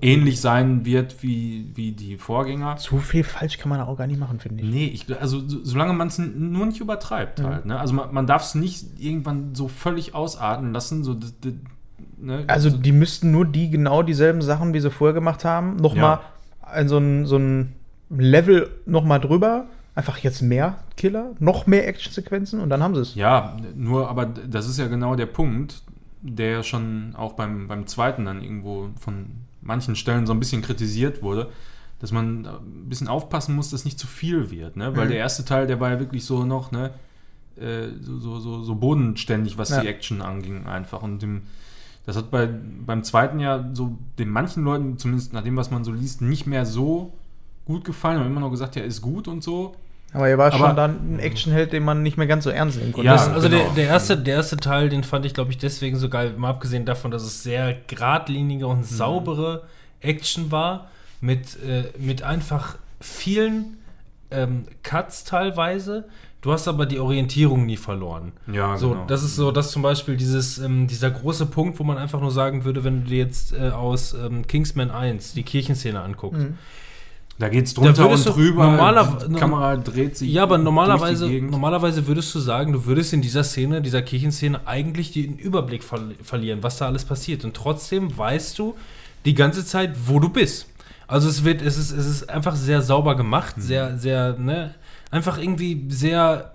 ähnlich 0.00 0.40
sein 0.40 0.84
wird 0.84 1.22
wie, 1.22 1.70
wie 1.74 1.92
die 1.92 2.16
Vorgänger. 2.16 2.76
Zu 2.76 2.98
viel 2.98 3.24
falsch 3.24 3.58
kann 3.58 3.68
man 3.68 3.80
auch 3.80 3.96
gar 3.96 4.06
nicht 4.06 4.20
machen, 4.20 4.38
finde 4.40 4.62
ich. 4.62 4.70
Nee, 4.70 4.86
ich, 4.86 5.20
also 5.20 5.40
so, 5.46 5.64
solange 5.64 5.92
man 5.92 6.08
es 6.08 6.18
nur 6.18 6.66
nicht 6.66 6.80
übertreibt 6.80 7.42
halt. 7.42 7.66
Ne? 7.66 7.78
Also 7.78 7.94
man, 7.94 8.12
man 8.12 8.26
darf 8.26 8.42
es 8.42 8.54
nicht 8.54 8.86
irgendwann 8.98 9.54
so 9.54 9.68
völlig 9.68 10.14
ausarten 10.14 10.72
lassen. 10.72 11.04
So, 11.04 11.16
ne? 12.18 12.44
Also 12.46 12.70
die 12.70 12.92
müssten 12.92 13.30
nur 13.30 13.44
die 13.46 13.70
genau 13.70 14.02
dieselben 14.02 14.42
Sachen, 14.42 14.74
wie 14.74 14.80
sie 14.80 14.90
vorher 14.90 15.14
gemacht 15.14 15.44
haben, 15.44 15.76
noch 15.76 15.94
Ja. 15.94 16.00
mal 16.00 16.20
ein 16.62 16.88
so 16.88 16.98
ein, 16.98 17.26
so 17.26 17.36
ein 17.36 17.72
Level 18.10 18.70
noch 18.86 19.04
mal 19.04 19.18
drüber. 19.18 19.66
Einfach 19.94 20.18
jetzt 20.18 20.40
mehr 20.40 20.78
Killer, 20.96 21.32
noch 21.40 21.66
mehr 21.66 21.86
Actionsequenzen 21.88 22.60
und 22.60 22.70
dann 22.70 22.82
haben 22.82 22.94
sie 22.94 23.00
es. 23.00 23.14
Ja, 23.16 23.56
nur, 23.74 24.08
aber 24.08 24.24
das 24.24 24.68
ist 24.68 24.78
ja 24.78 24.86
genau 24.86 25.16
der 25.16 25.26
Punkt, 25.26 25.82
der 26.22 26.50
ja 26.50 26.62
schon 26.62 27.14
auch 27.16 27.32
beim, 27.32 27.66
beim 27.66 27.86
zweiten 27.86 28.24
dann 28.24 28.40
irgendwo 28.40 28.90
von 28.98 29.26
manchen 29.62 29.96
Stellen 29.96 30.26
so 30.26 30.32
ein 30.32 30.40
bisschen 30.40 30.62
kritisiert 30.62 31.22
wurde, 31.22 31.50
dass 31.98 32.12
man 32.12 32.46
ein 32.46 32.88
bisschen 32.88 33.08
aufpassen 33.08 33.54
muss, 33.54 33.70
dass 33.70 33.84
nicht 33.84 33.98
zu 33.98 34.06
viel 34.06 34.50
wird, 34.50 34.76
ne? 34.76 34.96
Weil 34.96 35.06
Mhm. 35.06 35.10
der 35.10 35.18
erste 35.18 35.44
Teil, 35.44 35.66
der 35.66 35.80
war 35.80 35.90
ja 35.90 35.98
wirklich 36.00 36.24
so 36.24 36.44
noch, 36.44 36.72
ne, 36.72 36.92
äh, 37.60 37.88
so, 38.00 38.18
so, 38.18 38.40
so, 38.40 38.62
so 38.62 38.74
bodenständig, 38.74 39.58
was 39.58 39.68
Ja. 39.70 39.80
die 39.82 39.88
Action 39.88 40.22
anging, 40.22 40.66
einfach. 40.66 41.02
Und 41.02 41.20
dem, 41.20 41.42
das 42.06 42.16
hat 42.16 42.30
bei, 42.30 42.46
beim 42.86 43.04
zweiten 43.04 43.38
ja 43.38 43.68
so 43.74 43.98
den 44.18 44.30
manchen 44.30 44.64
Leuten, 44.64 44.96
zumindest 44.98 45.32
nach 45.34 45.42
dem, 45.44 45.56
was 45.56 45.70
man 45.70 45.84
so 45.84 45.92
liest, 45.92 46.22
nicht 46.22 46.46
mehr 46.46 46.64
so 46.64 47.12
gut 47.66 47.84
gefallen. 47.84 48.18
Haben 48.18 48.26
immer 48.28 48.40
noch 48.40 48.50
gesagt, 48.50 48.76
ja, 48.76 48.82
ist 48.82 49.02
gut 49.02 49.28
und 49.28 49.42
so. 49.44 49.74
Aber 50.12 50.28
er 50.28 50.38
war 50.38 50.52
Aber- 50.52 50.66
schon 50.68 50.76
dann 50.76 51.14
ein 51.14 51.18
Actionheld, 51.20 51.72
den 51.72 51.84
man 51.84 52.02
nicht 52.02 52.16
mehr 52.16 52.26
ganz 52.26 52.44
so 52.44 52.50
ernst 52.50 52.78
nehmen 52.78 52.92
konnte. 52.92 53.06
Ja, 53.06 53.12
Das, 53.14 53.28
also 53.28 53.48
genau. 53.48 53.62
der, 53.64 53.70
der, 53.74 53.84
erste, 53.86 54.16
der 54.18 54.34
erste 54.36 54.56
Teil, 54.56 54.88
den 54.88 55.04
fand 55.04 55.24
ich, 55.24 55.34
glaube 55.34 55.50
ich, 55.52 55.58
deswegen 55.58 55.96
so 55.98 56.08
geil, 56.08 56.34
mal 56.36 56.50
abgesehen 56.50 56.84
davon, 56.84 57.10
dass 57.10 57.22
es 57.22 57.42
sehr 57.42 57.76
geradlinige 57.86 58.64
Mhm. 58.66 58.70
und 58.72 58.84
saubere 58.86 59.62
Action 60.00 60.50
war, 60.50 60.88
mit, 61.20 61.62
äh, 61.62 61.84
mit 61.98 62.22
einfach 62.22 62.76
vielen 63.00 63.76
ähm, 64.32 64.64
Cuts 64.82 65.24
teilweise. 65.24 66.04
Du 66.40 66.52
hast 66.52 66.68
aber 66.68 66.86
die 66.86 66.98
Orientierung 66.98 67.66
nie 67.66 67.76
verloren. 67.76 68.32
Ja, 68.50 68.76
So, 68.78 68.90
genau. 68.90 69.04
das 69.06 69.22
ist 69.22 69.36
so, 69.36 69.50
dass 69.50 69.70
zum 69.72 69.82
Beispiel 69.82 70.16
dieses, 70.16 70.58
ähm, 70.58 70.86
dieser 70.86 71.10
große 71.10 71.46
Punkt, 71.46 71.78
wo 71.78 71.84
man 71.84 71.98
einfach 71.98 72.20
nur 72.20 72.30
sagen 72.30 72.64
würde, 72.64 72.82
wenn 72.84 73.02
du 73.04 73.10
dir 73.10 73.18
jetzt 73.18 73.52
äh, 73.52 73.70
aus 73.70 74.14
ähm, 74.14 74.46
Kingsman 74.46 74.90
1 74.90 75.34
die 75.34 75.42
Kirchenszene 75.42 76.00
anguckst. 76.00 76.40
Mhm. 76.40 76.58
Da 77.40 77.48
geht's 77.48 77.72
drunter 77.74 77.96
würdest 77.96 78.26
und 78.28 78.36
drüber. 78.36 78.64
normaler- 78.66 79.18
die 79.28 79.34
Kamera 79.34 79.76
dreht 79.76 80.16
sich. 80.16 80.30
Ja, 80.30 80.42
aber 80.44 80.58
normalerweise, 80.58 81.26
normalerweise 81.28 82.06
würdest 82.06 82.34
du 82.34 82.38
sagen, 82.38 82.72
du 82.72 82.84
würdest 82.84 83.12
in 83.14 83.22
dieser 83.22 83.42
Szene, 83.44 83.80
dieser 83.80 84.02
Kirchenszene, 84.02 84.60
eigentlich 84.66 85.12
den 85.12 85.36
Überblick 85.38 85.82
ver 85.82 86.00
verlieren, 86.22 86.62
was 86.62 86.76
da 86.78 86.86
alles 86.86 87.04
passiert. 87.04 87.44
Und 87.44 87.54
trotzdem 87.54 88.16
weißt 88.16 88.58
du 88.58 88.74
die 89.24 89.34
ganze 89.34 89.64
Zeit, 89.64 89.92
wo 90.06 90.20
du 90.20 90.28
bist. 90.28 90.66
Also 91.08 91.28
es 91.28 91.42
wird, 91.42 91.62
es 91.62 91.76
ist, 91.78 91.90
es 91.92 92.06
ist 92.06 92.28
einfach 92.30 92.54
sehr 92.54 92.82
sauber 92.82 93.16
gemacht, 93.16 93.56
Mhm. 93.56 93.62
sehr, 93.62 93.96
sehr, 93.98 94.36
ne, 94.38 94.74
einfach 95.10 95.38
irgendwie 95.38 95.86
sehr, 95.88 96.52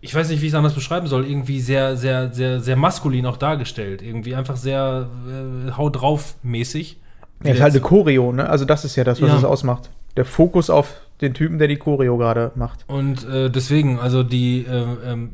ich 0.00 0.14
weiß 0.14 0.28
nicht, 0.28 0.42
wie 0.42 0.46
ich 0.46 0.52
es 0.52 0.56
anders 0.56 0.74
beschreiben 0.74 1.06
soll, 1.06 1.24
irgendwie 1.24 1.60
sehr, 1.60 1.96
sehr, 1.96 2.32
sehr, 2.34 2.60
sehr 2.60 2.76
maskulin 2.76 3.26
auch 3.26 3.36
dargestellt. 3.38 4.02
Irgendwie 4.02 4.34
einfach 4.34 4.56
sehr 4.56 5.08
äh, 5.28 5.70
haut 5.72 6.00
drauf 6.00 6.34
mäßig. 6.42 6.96
Ja, 7.44 7.52
ist 7.52 7.60
halt 7.60 7.72
eine 7.74 7.82
Choreo, 7.82 8.32
ne? 8.32 8.48
Also 8.48 8.64
das 8.64 8.84
ist 8.84 8.96
ja 8.96 9.04
das, 9.04 9.20
was 9.20 9.28
Ja. 9.30 9.36
es 9.38 9.44
ausmacht. 9.44 9.90
Der 10.16 10.24
Fokus 10.24 10.70
auf 10.70 10.94
den 11.20 11.34
Typen, 11.34 11.58
der 11.58 11.68
die 11.68 11.76
Choreo 11.76 12.16
gerade 12.16 12.52
macht. 12.54 12.84
Und 12.88 13.26
äh, 13.28 13.50
deswegen, 13.50 13.98
also 13.98 14.22
die, 14.22 14.64
ähm, 14.70 14.96
ähm, 15.04 15.30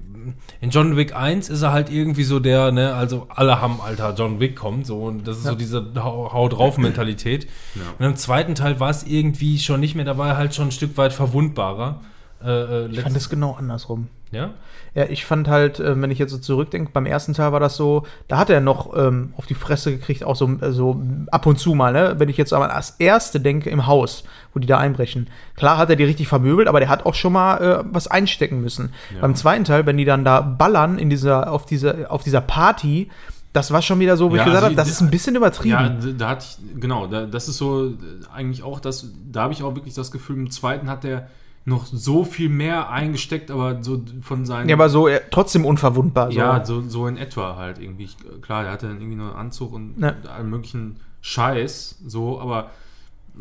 in 0.61 0.70
John 0.70 0.97
Wick 0.97 1.15
1 1.16 1.49
ist 1.49 1.62
er 1.62 1.73
halt 1.73 1.91
irgendwie 1.91 2.23
so 2.23 2.39
der, 2.39 2.70
ne, 2.70 2.95
also 2.95 3.27
alle 3.29 3.61
haben, 3.61 3.81
Alter, 3.81 4.15
John 4.16 4.39
Wick 4.39 4.55
kommt, 4.57 4.87
so, 4.87 4.99
und 5.03 5.27
das 5.27 5.39
ist 5.39 5.45
so 5.45 5.55
diese 5.57 5.85
Hau 5.97 6.49
drauf 6.49 6.79
Mentalität. 6.79 7.49
Ja. 7.74 7.83
Und 7.99 8.05
im 8.07 8.16
zweiten 8.16 8.55
Teil 8.55 8.79
war 8.79 8.91
es 8.91 9.03
irgendwie 9.05 9.59
schon 9.59 9.81
nicht 9.81 9.95
mehr, 9.97 10.05
da 10.05 10.19
war 10.19 10.29
er 10.29 10.37
halt 10.37 10.55
schon 10.55 10.69
ein 10.69 10.73
Stück 10.73 10.97
weit 10.97 11.12
verwundbarer. 11.12 12.01
Äh, 12.44 12.85
äh, 12.85 12.89
Ich 12.90 13.01
fand 13.01 13.16
es 13.16 13.28
genau 13.31 13.52
andersrum. 13.59 14.09
ja? 14.31 14.51
Ja, 14.94 15.05
ich 15.05 15.24
fand 15.24 15.48
halt, 15.48 15.81
äh, 15.81 16.01
wenn 16.02 16.10
ich 16.10 16.19
jetzt 16.19 16.32
so 16.32 16.39
zurückdenke, 16.39 16.90
beim 16.93 17.06
ersten 17.06 17.32
Teil 17.32 17.51
war 17.52 17.60
das 17.60 17.77
so, 17.77 18.05
da 18.28 18.36
hat 18.36 18.51
er 18.51 18.60
noch 18.60 18.94
ähm, 18.94 19.32
auf 19.39 19.47
die 19.47 19.55
Fresse 19.55 19.90
gekriegt, 19.93 20.23
auch 20.23 20.36
so, 20.36 20.51
so 20.70 21.01
ab 21.31 21.47
und 21.47 21.59
zu 21.59 21.74
mal, 21.74 21.93
ne? 21.94 22.16
Wenn 22.19 22.28
ich 22.28 22.36
jetzt 22.36 22.52
aber 22.52 22.69
an 22.70 22.77
das 22.77 22.97
erste 22.98 23.40
denke 23.40 23.70
im 23.70 23.86
Haus, 23.86 24.24
wo 24.52 24.59
die 24.60 24.66
da 24.66 24.77
einbrechen. 24.78 25.28
Klar 25.56 25.78
hat 25.78 25.89
er 25.89 25.97
die 25.97 26.05
richtig 26.05 26.28
vermöbelt, 26.28 26.69
aber 26.69 26.78
der 26.81 26.90
hat 26.90 27.06
auch 27.06 27.14
schon 27.14 27.32
mal 27.32 27.56
äh, 27.62 27.85
was 27.90 28.06
einstecken 28.06 28.60
müssen. 28.60 28.93
Beim 29.20 29.35
zweiten 29.35 29.64
Teil, 29.64 29.86
wenn 29.86 29.97
die 29.97 30.05
dann 30.05 30.24
da 30.27 30.43
ballern 30.43 30.98
in 30.98 31.09
dieser, 31.09 31.51
auf 31.51 31.64
dieser, 31.64 32.10
auf 32.12 32.23
dieser 32.23 32.43
Party, 32.43 33.10
das 33.55 33.70
war 33.70 33.81
schon 33.82 33.98
wieder 34.01 34.16
so, 34.19 34.31
wo 34.31 34.36
Ja, 34.36 34.43
ich 34.43 34.47
gesagt 34.47 34.64
habe, 34.64 34.74
das 34.74 34.89
ist 34.90 35.01
ein 35.01 35.10
bisschen 35.10 35.36
übertrieben. 35.36 35.70
Ja, 36.05 36.12
da 36.19 36.28
hatte 36.31 36.47
ich, 36.47 36.81
genau, 36.81 37.06
da, 37.06 37.24
das 37.27 37.48
ist 37.48 37.56
so 37.56 37.86
äh, 37.86 37.93
eigentlich 38.35 38.62
auch 38.62 38.78
das, 38.81 39.06
da 39.31 39.43
habe 39.44 39.55
ich 39.55 39.62
auch 39.62 39.74
wirklich 39.74 39.94
das 39.94 40.10
Gefühl, 40.10 40.36
im 40.36 40.51
zweiten 40.51 40.90
hat 40.90 41.05
der 41.05 41.28
noch 41.64 41.86
so 41.86 42.24
viel 42.24 42.48
mehr 42.48 42.90
eingesteckt, 42.90 43.51
aber 43.51 43.82
so 43.82 44.02
von 44.20 44.44
seinen. 44.47 44.68
Ja, 44.68 44.76
aber 44.76 44.89
so 44.89 45.06
äh, 45.09 45.20
trotzdem 45.30 45.64
unverwundbar. 45.64 46.32
So. 46.32 46.39
Ja, 46.39 46.64
so, 46.64 46.82
so 46.89 47.06
in 47.06 47.16
etwa 47.16 47.56
halt 47.56 47.78
irgendwie. 47.78 48.05
Ich, 48.05 48.16
klar, 48.43 48.64
der 48.64 48.72
hatte 48.72 48.86
dann 48.89 48.97
irgendwie 48.97 49.16
nur 49.16 49.28
einen 49.30 49.36
Anzug 49.39 49.72
und 49.72 49.94
Ja. 50.01 50.14
allen 50.28 50.51
möglichen 50.51 50.97
Scheiß, 51.20 52.01
so, 52.06 52.40
aber 52.40 52.70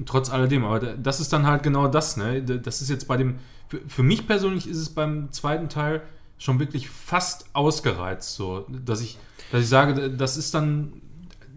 trotz 0.06 0.30
alledem, 0.30 0.64
aber 0.66 0.80
da- 0.80 0.94
das 0.94 1.20
ist 1.20 1.34
dann 1.34 1.48
halt 1.48 1.64
genau 1.64 1.88
das, 1.88 2.16
ne? 2.16 2.42
Das 2.44 2.82
ist 2.82 2.90
jetzt 2.90 3.08
bei 3.08 3.18
dem, 3.18 3.36
für, 3.68 3.80
für 3.88 4.04
mich 4.04 4.28
persönlich 4.28 4.68
ist 4.68 4.78
es 4.78 4.90
beim 4.90 5.32
zweiten 5.32 5.68
Teil 5.68 6.02
schon 6.38 6.60
wirklich 6.60 6.90
fast 6.90 7.46
ausgereizt, 7.54 8.36
so, 8.36 8.66
dass 8.70 9.02
ich, 9.02 9.18
dass 9.52 9.62
ich 9.62 9.68
sage, 9.70 10.10
das 10.12 10.38
ist 10.38 10.54
dann, 10.54 10.94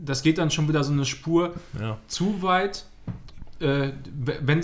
das 0.03 0.23
geht 0.23 0.39
dann 0.39 0.51
schon 0.51 0.69
wieder 0.69 0.83
so 0.83 0.93
eine 0.93 1.05
Spur 1.05 1.53
Ja. 1.81 1.99
zu 2.09 2.43
weit, 2.43 2.87
äh, 3.65 3.93
wenn, 4.43 4.63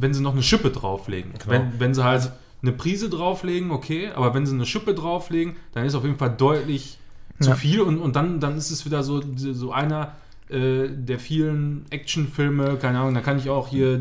wenn 0.00 0.14
sie 0.14 0.22
noch 0.22 0.32
eine 0.32 0.42
Schippe 0.42 0.70
drauflegen. 0.70 1.32
Wenn, 1.46 1.80
wenn 1.80 1.94
sie 1.94 2.04
halt 2.04 2.30
eine 2.62 2.72
Prise 2.72 3.08
drauflegen, 3.10 3.70
okay, 3.70 4.10
aber 4.14 4.34
wenn 4.34 4.46
sie 4.46 4.54
eine 4.54 4.66
Schippe 4.66 4.94
drauflegen, 4.94 5.56
dann 5.72 5.84
ist 5.84 5.94
auf 5.94 6.04
jeden 6.04 6.16
Fall 6.18 6.34
deutlich 6.36 6.98
zu 7.40 7.50
Ja. 7.50 7.56
viel 7.56 7.80
und, 7.80 7.98
und 7.98 8.14
dann, 8.14 8.38
dann 8.38 8.56
ist 8.56 8.70
es 8.70 8.84
wieder 8.86 9.02
so, 9.02 9.20
so 9.36 9.72
einer 9.72 10.12
äh, 10.48 10.88
der 10.88 11.18
vielen 11.18 11.86
Actionfilme, 11.90 12.76
keine 12.76 13.00
Ahnung, 13.00 13.14
da 13.14 13.20
kann 13.20 13.38
ich 13.38 13.50
auch 13.50 13.68
hier 13.68 13.98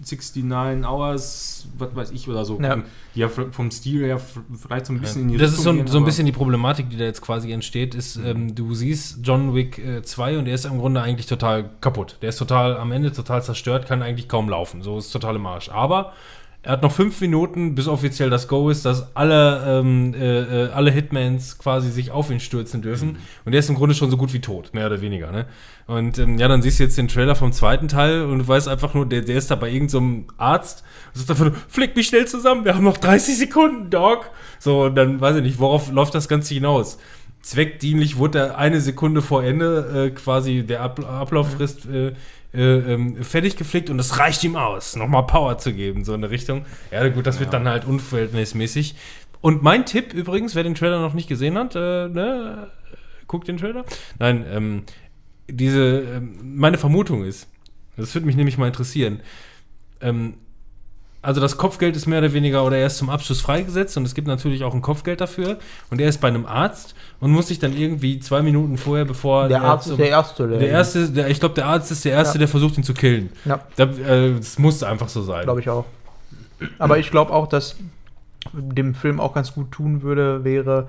69 0.00 0.84
Hours, 0.86 1.68
was 1.78 1.94
weiß 1.94 2.10
ich, 2.12 2.28
oder 2.28 2.44
so 2.44 2.60
Ja. 2.60 2.82
die 3.14 3.20
ja 3.20 3.28
vom 3.28 3.70
Stil 3.70 4.04
her 4.04 4.18
vielleicht 4.18 4.86
so 4.86 4.92
ein 4.92 5.00
bisschen 5.00 5.22
in 5.22 5.28
die 5.28 5.36
Das 5.36 5.52
ist 5.52 5.62
so, 5.62 5.72
gehen, 5.72 5.86
so 5.86 5.98
ein 5.98 6.04
bisschen 6.04 6.26
die 6.26 6.32
Problematik, 6.32 6.90
die 6.90 6.96
da 6.96 7.04
jetzt 7.04 7.20
quasi 7.20 7.52
entsteht, 7.52 7.94
ist, 7.94 8.16
ähm, 8.16 8.54
du 8.54 8.74
siehst 8.74 9.18
John 9.22 9.54
Wick 9.54 9.78
äh, 9.78 10.02
2 10.02 10.38
und 10.38 10.44
der 10.46 10.54
ist 10.54 10.64
im 10.64 10.78
Grunde 10.78 11.02
eigentlich 11.02 11.26
total 11.26 11.70
kaputt. 11.80 12.16
Der 12.22 12.30
ist 12.30 12.38
total 12.38 12.76
am 12.76 12.92
Ende 12.92 13.12
total 13.12 13.42
zerstört, 13.42 13.86
kann 13.86 14.02
eigentlich 14.02 14.28
kaum 14.28 14.48
laufen. 14.48 14.82
So 14.82 14.98
ist 14.98 15.10
total 15.10 15.36
im 15.36 15.46
Arsch. 15.46 15.68
Aber 15.68 16.12
er 16.62 16.72
hat 16.72 16.82
noch 16.82 16.92
fünf 16.92 17.18
Minuten, 17.22 17.74
bis 17.74 17.88
offiziell 17.88 18.28
das 18.28 18.46
Go 18.46 18.68
ist, 18.68 18.84
dass 18.84 19.16
alle, 19.16 19.64
ähm, 19.66 20.12
äh, 20.12 20.64
äh, 20.64 20.70
alle 20.70 20.90
Hitmans 20.90 21.56
quasi 21.56 21.90
sich 21.90 22.10
auf 22.10 22.30
ihn 22.30 22.38
stürzen 22.38 22.82
dürfen. 22.82 23.16
Und 23.46 23.52
der 23.52 23.60
ist 23.60 23.70
im 23.70 23.76
Grunde 23.76 23.94
schon 23.94 24.10
so 24.10 24.18
gut 24.18 24.34
wie 24.34 24.40
tot, 24.40 24.74
mehr 24.74 24.86
oder 24.86 25.00
weniger. 25.00 25.32
Ne? 25.32 25.46
Und 25.86 26.18
ähm, 26.18 26.38
ja, 26.38 26.48
dann 26.48 26.60
siehst 26.60 26.78
du 26.78 26.84
jetzt 26.84 26.98
den 26.98 27.08
Trailer 27.08 27.34
vom 27.34 27.52
zweiten 27.52 27.88
Teil 27.88 28.24
und 28.24 28.40
du 28.40 28.48
weißt 28.48 28.68
einfach 28.68 28.92
nur, 28.92 29.06
der, 29.06 29.22
der 29.22 29.36
ist 29.36 29.50
da 29.50 29.54
bei 29.54 29.70
irgendeinem 29.70 30.26
Arzt 30.36 30.84
und 31.14 31.20
sagt 31.20 31.30
einfach 31.30 31.46
nur, 31.46 31.54
flick 31.68 31.96
mich 31.96 32.08
schnell 32.08 32.26
zusammen, 32.26 32.66
wir 32.66 32.74
haben 32.74 32.84
noch 32.84 32.98
30 32.98 33.38
Sekunden, 33.38 33.88
Doc. 33.88 34.30
So, 34.58 34.84
und 34.84 34.96
dann 34.96 35.18
weiß 35.18 35.36
ich 35.36 35.42
nicht, 35.42 35.58
worauf 35.60 35.90
läuft 35.90 36.14
das 36.14 36.28
Ganze 36.28 36.52
hinaus? 36.52 36.98
Zweckdienlich 37.40 38.18
wurde 38.18 38.38
er 38.38 38.58
eine 38.58 38.82
Sekunde 38.82 39.22
vor 39.22 39.42
Ende 39.42 40.08
äh, 40.08 40.10
quasi 40.10 40.62
der 40.62 40.82
Ab 40.82 41.00
Ablauffrist 41.02 41.86
äh, 41.86 42.12
äh, 42.52 42.94
ähm, 42.94 43.22
fertig 43.22 43.56
geflickt 43.56 43.90
und 43.90 43.98
das 43.98 44.18
reicht 44.18 44.42
ihm 44.44 44.56
aus, 44.56 44.96
nochmal 44.96 45.26
Power 45.26 45.58
zu 45.58 45.72
geben, 45.72 46.04
so 46.04 46.14
in 46.14 46.20
der 46.20 46.30
Richtung. 46.30 46.64
Ja, 46.90 47.08
gut, 47.08 47.26
das 47.26 47.40
wird 47.40 47.52
dann 47.52 47.68
halt 47.68 47.84
unverhältnismäßig. 47.84 48.96
Und 49.40 49.62
mein 49.62 49.86
Tipp 49.86 50.12
übrigens, 50.12 50.54
wer 50.54 50.62
den 50.62 50.74
Trailer 50.74 51.00
noch 51.00 51.14
nicht 51.14 51.28
gesehen 51.28 51.56
hat, 51.56 51.74
äh, 51.76 52.08
ne, 52.08 52.70
guckt 53.26 53.48
den 53.48 53.56
Trailer. 53.56 53.84
Nein, 54.18 54.44
ähm, 54.50 54.82
diese, 55.48 56.00
ähm, 56.00 56.56
meine 56.56 56.78
Vermutung 56.78 57.24
ist, 57.24 57.48
das 57.96 58.14
würde 58.14 58.26
mich 58.26 58.36
nämlich 58.36 58.58
mal 58.58 58.66
interessieren, 58.66 59.20
ähm, 60.00 60.34
also 61.22 61.40
das 61.40 61.56
Kopfgeld 61.58 61.96
ist 61.96 62.06
mehr 62.06 62.20
oder 62.20 62.32
weniger 62.32 62.64
oder 62.64 62.78
er 62.78 62.86
ist 62.86 62.96
zum 62.96 63.10
Abschluss 63.10 63.40
freigesetzt 63.42 63.96
und 63.96 64.04
es 64.06 64.14
gibt 64.14 64.26
natürlich 64.26 64.64
auch 64.64 64.72
ein 64.74 64.80
Kopfgeld 64.80 65.20
dafür 65.20 65.58
und 65.90 66.00
er 66.00 66.08
ist 66.08 66.18
bei 66.20 66.28
einem 66.28 66.46
Arzt 66.46 66.94
und 67.20 67.30
muss 67.30 67.48
sich 67.48 67.58
dann 67.58 67.76
irgendwie 67.76 68.20
zwei 68.20 68.40
Minuten 68.40 68.78
vorher, 68.78 69.04
bevor 69.04 69.48
Der 69.48 69.58
er 69.58 69.64
Arzt 69.64 69.88
ist 69.88 69.98
der 69.98 70.08
Erste. 70.08 70.48
der 70.48 70.68
erste, 70.68 71.10
der, 71.10 71.28
ich 71.28 71.38
glaube, 71.38 71.54
der 71.56 71.66
Arzt 71.66 71.90
ist 71.90 72.04
der 72.06 72.12
erste, 72.12 72.36
Ja. 72.36 72.40
der 72.40 72.48
versucht 72.48 72.78
ihn 72.78 72.84
zu 72.84 72.94
killen. 72.94 73.28
Ja, 73.44 73.60
Da, 73.76 73.84
äh, 73.84 74.34
das 74.36 74.58
muss 74.58 74.82
einfach 74.82 75.08
so 75.10 75.22
sein. 75.22 75.44
glaube 75.44 75.60
ich 75.60 75.68
auch. 75.68 75.84
Aber 76.78 76.98
ich 76.98 77.10
glaube 77.10 77.32
auch, 77.32 77.46
dass 77.48 77.76
dem 78.54 78.94
Film 78.94 79.20
auch 79.20 79.34
ganz 79.34 79.52
gut 79.52 79.70
tun 79.72 80.00
würde, 80.02 80.42
wäre, 80.44 80.88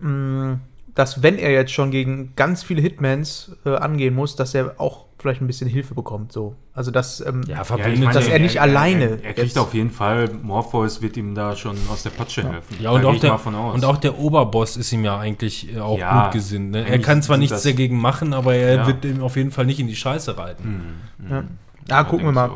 mh, 0.00 0.58
dass 0.94 1.22
wenn 1.22 1.38
er 1.38 1.50
jetzt 1.52 1.72
schon 1.72 1.90
gegen 1.90 2.32
ganz 2.36 2.62
viele 2.62 2.82
Hitmans 2.82 3.52
äh, 3.64 3.74
angehen 3.76 4.14
muss, 4.14 4.36
dass 4.36 4.54
er 4.54 4.74
auch 4.78 5.04
vielleicht 5.22 5.40
ein 5.40 5.46
bisschen 5.46 5.68
Hilfe 5.68 5.94
bekommt. 5.94 6.32
So. 6.32 6.54
Also 6.74 6.90
dass, 6.90 7.20
ähm, 7.20 7.42
Ja, 7.46 7.56
Ja, 7.58 7.64
verbindet 7.64 8.00
meine, 8.00 8.12
dass 8.12 8.28
er 8.28 8.38
nicht 8.38 8.60
alleine 8.60 9.04
Er, 9.04 9.10
er 9.12 9.18
kriegt 9.32 9.38
jetzt- 9.38 9.58
auf 9.58 9.72
jeden 9.72 9.90
Fall, 9.90 10.28
Morpheus 10.42 11.00
wird 11.00 11.16
ihm 11.16 11.34
da 11.34 11.56
schon 11.56 11.76
aus 11.90 12.02
der 12.02 12.10
Patsche 12.10 12.42
helfen. 12.42 12.76
Ja, 12.80 12.90
und 12.90 13.04
auch, 13.04 13.18
der, 13.18 13.30
mal 13.32 13.38
von 13.38 13.54
aus. 13.54 13.74
und 13.74 13.84
auch 13.84 13.96
der 13.96 14.18
Oberboss 14.18 14.76
ist 14.76 14.92
ihm 14.92 15.04
ja 15.04 15.18
eigentlich 15.18 15.74
äh, 15.74 15.78
auch 15.80 15.98
Ja, 15.98 16.24
gut 16.24 16.32
gesinnt. 16.34 16.72
Ne? 16.72 16.86
Er 16.86 16.98
kann 16.98 17.22
zwar 17.22 17.38
nichts 17.38 17.62
dagegen 17.62 17.98
machen, 17.98 18.34
aber 18.34 18.54
er 18.54 18.74
Ja. 18.74 18.86
wird 18.86 19.04
ihm 19.04 19.22
auf 19.22 19.36
jeden 19.36 19.50
Fall 19.52 19.64
nicht 19.64 19.80
in 19.80 19.86
die 19.86 19.96
Scheiße 19.96 20.36
reiten. 20.36 20.96
Mhm. 21.18 21.30
ja. 21.30 21.44
ja, 21.88 22.04
gucken 22.04 22.26
wir 22.26 22.32
mal. 22.32 22.50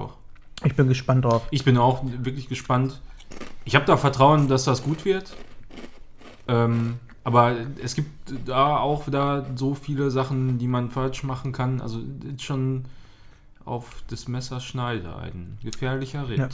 Ich 0.65 0.75
bin 0.75 0.89
gespannt 0.89 1.25
drauf. 1.25 1.43
Ich 1.51 1.65
bin 1.65 1.79
auch 1.79 2.03
wirklich 2.23 2.49
gespannt. 2.49 3.01
Ich 3.65 3.75
habe 3.75 3.85
da 3.85 3.97
Vertrauen, 3.97 4.49
dass 4.49 4.65
das 4.65 4.83
gut 4.83 5.05
wird. 5.05 5.35
Ähm, 6.49 6.99
aber 7.27 7.57
es 7.83 7.97
gibt 7.97 8.33
da 8.47 8.77
auch 8.77 9.09
wieder 9.09 9.47
so 9.57 9.75
viele 9.75 10.13
Sachen, 10.13 10.59
die 10.59 10.69
man 10.69 10.91
falsch 10.91 11.25
machen 11.25 11.51
kann. 11.51 11.81
Also 11.81 12.01
ist 12.25 12.45
schon 12.45 12.85
auf 13.65 14.05
das 14.09 14.29
Messer 14.29 14.61
schneide 14.61 15.17
ein 15.17 15.59
gefährlicher 15.61 16.29
Ritt. 16.29 16.39
Ja. 16.39 16.49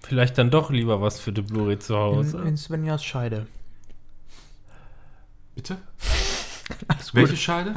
Vielleicht 0.00 0.36
dann 0.36 0.50
doch 0.50 0.68
lieber 0.68 1.00
was 1.00 1.20
für 1.20 1.32
die 1.32 1.40
Blu-ray 1.40 1.78
zu 1.78 1.94
In, 1.94 1.98
Hause. 1.98 2.42
in 2.42 2.58
Svenjas 2.58 3.02
Scheide. 3.02 3.46
Bitte? 5.54 5.78
Welche 7.14 7.38
Scheide? 7.38 7.76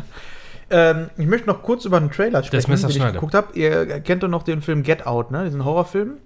Ähm, 0.70 1.12
ich 1.16 1.28
möchte 1.28 1.48
noch 1.48 1.64
kurz 1.64 1.86
über 1.86 1.95
einen 1.95 2.12
Trailer 2.12 2.44
sprechen, 2.44 2.76
den 2.76 2.90
ich 2.90 3.14
geguckt 3.14 3.36
habe. 3.36 3.58
Ihr 3.58 4.02
kennt 4.02 4.22
doch 4.24 4.28
noch 4.28 4.44
den 4.44 4.62
Film 4.62 4.84
Get 4.84 5.08
Out, 5.08 5.32
ne? 5.32 5.45
Diesen 5.45 5.64
Horrorfilm, 5.64 6.18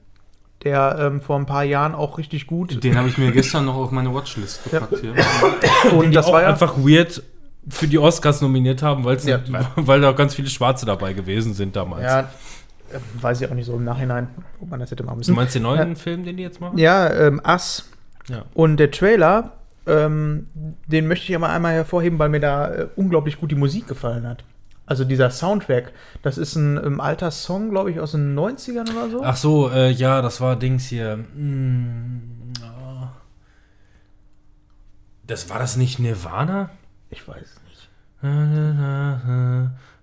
der 0.66 0.98
ähm, 1.00 1.22
vor 1.22 1.38
ein 1.40 1.46
paar 1.46 1.64
Jahren 1.64 1.96
auch 1.96 2.18
richtig 2.18 2.48
gut. 2.48 2.84
Den 2.84 2.98
habe 2.98 3.08
ich 3.08 3.18
mir 3.18 3.32
gestern 3.32 3.66
noch 3.66 3.76
auf 3.76 3.92
meine 3.92 4.14
Watchlist 4.14 4.64
gepackt 4.64 4.98
hier. 5.00 5.14
und 5.94 6.10
die 6.10 6.16
das 6.16 6.26
auch 6.26 6.34
war 6.34 6.42
ja 6.42 6.50
einfach 6.50 6.76
weird 6.78 7.22
für 7.70 7.88
die 7.88 7.98
Oscars 7.98 8.42
nominiert 8.42 8.82
haben, 8.84 9.06
weil's, 9.06 9.26
Ja. 9.26 9.40
weil 9.76 10.02
da 10.02 10.12
auch 10.12 10.16
ganz 10.16 10.36
viele 10.36 10.50
Schwarze 10.50 10.86
dabei 10.86 11.14
gewesen 11.14 11.54
sind 11.54 11.76
damals. 11.76 12.04
Ja, 12.04 12.20
äh, 12.22 13.00
weiß 13.22 13.42
ich 13.42 13.50
auch 13.50 13.54
nicht 13.56 13.66
so 13.66 13.76
im 13.76 13.84
Nachhinein, 13.84 14.28
ob 14.62 14.70
man 14.70 14.80
das 14.80 14.92
hätte 14.92 15.04
machen 15.04 15.16
Du 15.16 15.20
müssen. 15.20 15.36
meinst 15.36 15.56
den 15.56 15.64
neuen 15.64 15.90
Ja. 15.90 15.96
Film, 15.96 16.26
den 16.26 16.38
die 16.38 16.44
jetzt 16.44 16.60
machen? 16.62 16.78
Ja, 16.78 17.12
ähm, 17.14 17.42
Ass. 17.44 17.90
Ja. 18.30 18.44
Und 18.54 18.78
der 18.78 18.92
Trailer, 18.92 19.54
ähm, 19.88 20.48
den 20.88 21.08
möchte 21.08 21.30
ich 21.32 21.36
aber 21.36 21.50
einmal 21.50 21.74
hervorheben, 21.74 22.18
weil 22.20 22.30
mir 22.30 22.40
da 22.40 22.72
äh, 22.74 22.88
unglaublich 22.96 23.40
gut 23.40 23.50
die 23.52 23.56
Musik 23.56 23.88
gefallen 23.88 24.28
hat. 24.28 24.44
Also 24.86 25.04
dieser 25.04 25.32
Soundtrack, 25.32 25.92
das 26.22 26.38
ist 26.38 26.56
ein 26.56 26.78
ähm, 26.78 27.02
alter 27.02 27.32
Song, 27.32 27.72
glaube 27.72 27.92
ich, 27.92 28.00
aus 28.00 28.12
den 28.12 28.38
90ern 28.38 28.92
oder 28.92 29.10
so. 29.10 29.24
Ach 29.24 29.36
so, 29.36 29.70
äh, 29.70 29.90
ja, 29.90 30.22
das 30.22 30.42
war 30.42 30.56
Dings 30.56 30.86
hier. 30.86 31.14
Hm, 31.14 32.54
ah. 32.62 33.14
Das 35.26 35.50
war 35.50 35.58
das 35.58 35.76
nicht 35.76 35.98
Nirvana? 35.98 36.70
Ich 37.10 37.28
weiß 37.28 37.42
es 37.42 37.62
nicht. 37.64 37.90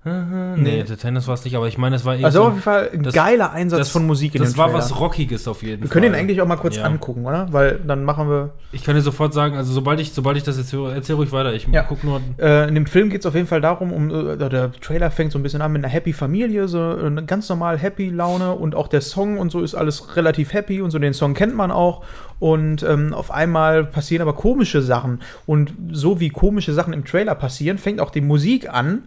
Nee, 0.57 0.85
The 0.87 0.97
Tennis 0.97 1.29
war 1.29 1.35
es 1.35 1.45
nicht, 1.45 1.55
aber 1.57 1.69
ich 1.69 1.79
meine, 1.79 1.95
es 1.97 2.05
war 2.05 2.15
Also 2.23 2.41
so- 2.41 2.45
auf 2.47 2.51
jeden 2.51 2.63
Fall 2.63 2.91
ein 2.93 3.03
das- 3.05 3.15
geiler 3.15 3.53
Einsatz 3.53 3.79
das- 3.79 3.89
von 3.91 4.05
Musik 4.07 4.35
in 4.35 4.43
Das 4.43 4.57
war 4.59 4.67
Trailer. 4.67 4.79
was 4.79 4.99
Rockiges 4.99 5.47
auf 5.47 5.63
jeden 5.63 5.83
Wir 5.83 5.89
Fall. 5.89 5.93
können 5.93 6.13
den 6.13 6.21
eigentlich 6.21 6.41
auch 6.43 6.47
mal 6.47 6.57
kurz 6.57 6.77
Ja. 6.77 6.85
angucken, 6.85 7.25
oder? 7.25 7.53
Weil 7.53 7.79
dann 7.87 8.05
machen 8.05 8.29
wir. 8.29 8.51
Ich 8.73 8.83
kann 8.83 8.97
dir 8.97 9.01
sofort 9.03 9.33
sagen, 9.33 9.57
also 9.57 9.73
sobald 9.73 10.01
ich, 10.01 10.13
sobald 10.13 10.37
ich 10.37 10.43
das 10.43 10.59
jetzt 10.59 10.73
höre, 10.73 10.93
erzähl 10.95 11.15
ruhig 11.15 11.31
weiter. 11.31 11.53
Ich 11.55 11.69
Ja. 11.69 11.83
guck 11.85 12.03
nur. 12.03 12.21
Äh, 12.39 12.69
in 12.69 12.75
dem 12.75 12.87
Film 12.87 13.11
geht 13.11 13.21
es 13.21 13.27
auf 13.27 13.35
jeden 13.35 13.47
Fall 13.47 13.61
darum, 13.61 13.93
um, 13.93 14.11
äh, 14.11 14.37
der 14.37 14.73
Trailer 14.73 15.11
fängt 15.13 15.31
so 15.33 15.39
ein 15.39 15.43
bisschen 15.45 15.63
an 15.63 15.73
mit 15.73 15.85
einer 15.85 15.93
Happy 15.93 16.13
Familie, 16.13 16.67
so 16.67 16.81
eine 16.81 17.25
ganz 17.25 17.49
normal 17.49 17.79
Happy 17.79 18.11
Laune 18.11 18.53
und 18.53 18.75
auch 18.75 18.89
der 18.89 19.03
Song 19.03 19.39
und 19.39 19.53
so 19.53 19.61
ist 19.61 19.75
alles 19.77 20.17
relativ 20.17 20.53
happy 20.53 20.83
und 20.83 20.91
so 20.91 20.99
den 20.99 21.15
Song 21.15 21.35
kennt 21.35 21.55
man 21.55 21.71
auch. 21.71 22.03
Und 22.41 22.83
ähm, 22.83 23.15
auf 23.15 23.31
einmal 23.31 23.85
passieren 23.85 24.23
aber 24.23 24.33
komische 24.33 24.83
Sachen. 24.83 25.21
Und 25.47 25.73
so 25.93 26.19
wie 26.19 26.31
komische 26.31 26.73
Sachen 26.73 26.93
im 26.93 27.05
Trailer 27.05 27.37
passieren, 27.37 27.79
fängt 27.79 28.01
auch 28.01 28.11
die 28.11 28.21
Musik 28.21 28.69
an, 28.69 29.05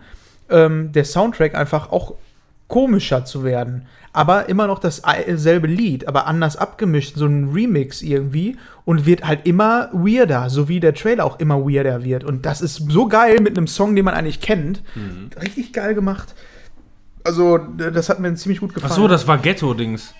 ähm, 0.49 0.91
der 0.91 1.05
Soundtrack 1.05 1.55
einfach 1.55 1.91
auch 1.91 2.15
komischer 2.67 3.26
zu 3.26 3.43
werden. 3.43 3.88
Aber 4.11 4.47
immer 4.47 4.65
noch 4.67 4.80
dasselbe 4.80 5.67
Lied, 5.67 6.07
aber 6.07 6.26
anders 6.26 6.55
abgemischt, 6.55 7.15
so 7.17 7.26
ein 7.26 7.51
Remix 7.51 8.01
irgendwie 8.01 8.57
und 8.85 9.05
wird 9.05 9.26
halt 9.26 9.45
immer 9.45 9.89
weirder, 9.91 10.49
so 10.49 10.69
wie 10.69 10.80
der 10.80 10.93
Trailer 10.93 11.26
auch 11.26 11.39
immer 11.39 11.65
weirder 11.65 12.03
wird. 12.03 12.23
Und 12.23 12.45
das 12.45 12.61
ist 12.61 12.89
so 12.89 13.07
geil 13.07 13.41
mit 13.41 13.57
einem 13.57 13.67
Song, 13.67 13.93
den 13.95 14.05
man 14.05 14.13
eigentlich 14.13 14.39
kennt. 14.39 14.84
Richtig 15.41 15.73
geil 15.73 15.95
gemacht. 15.95 16.34
Also, 17.26 17.57
das 17.57 18.07
hat 18.07 18.19
mir 18.19 18.34
ziemlich 18.35 18.61
gut 18.61 18.73
gefallen. 18.73 18.91
Ach 18.93 18.95
so, 18.95 19.07
das 19.07 19.27
war 19.27 19.38
Ghetto-Dings. 19.38 20.13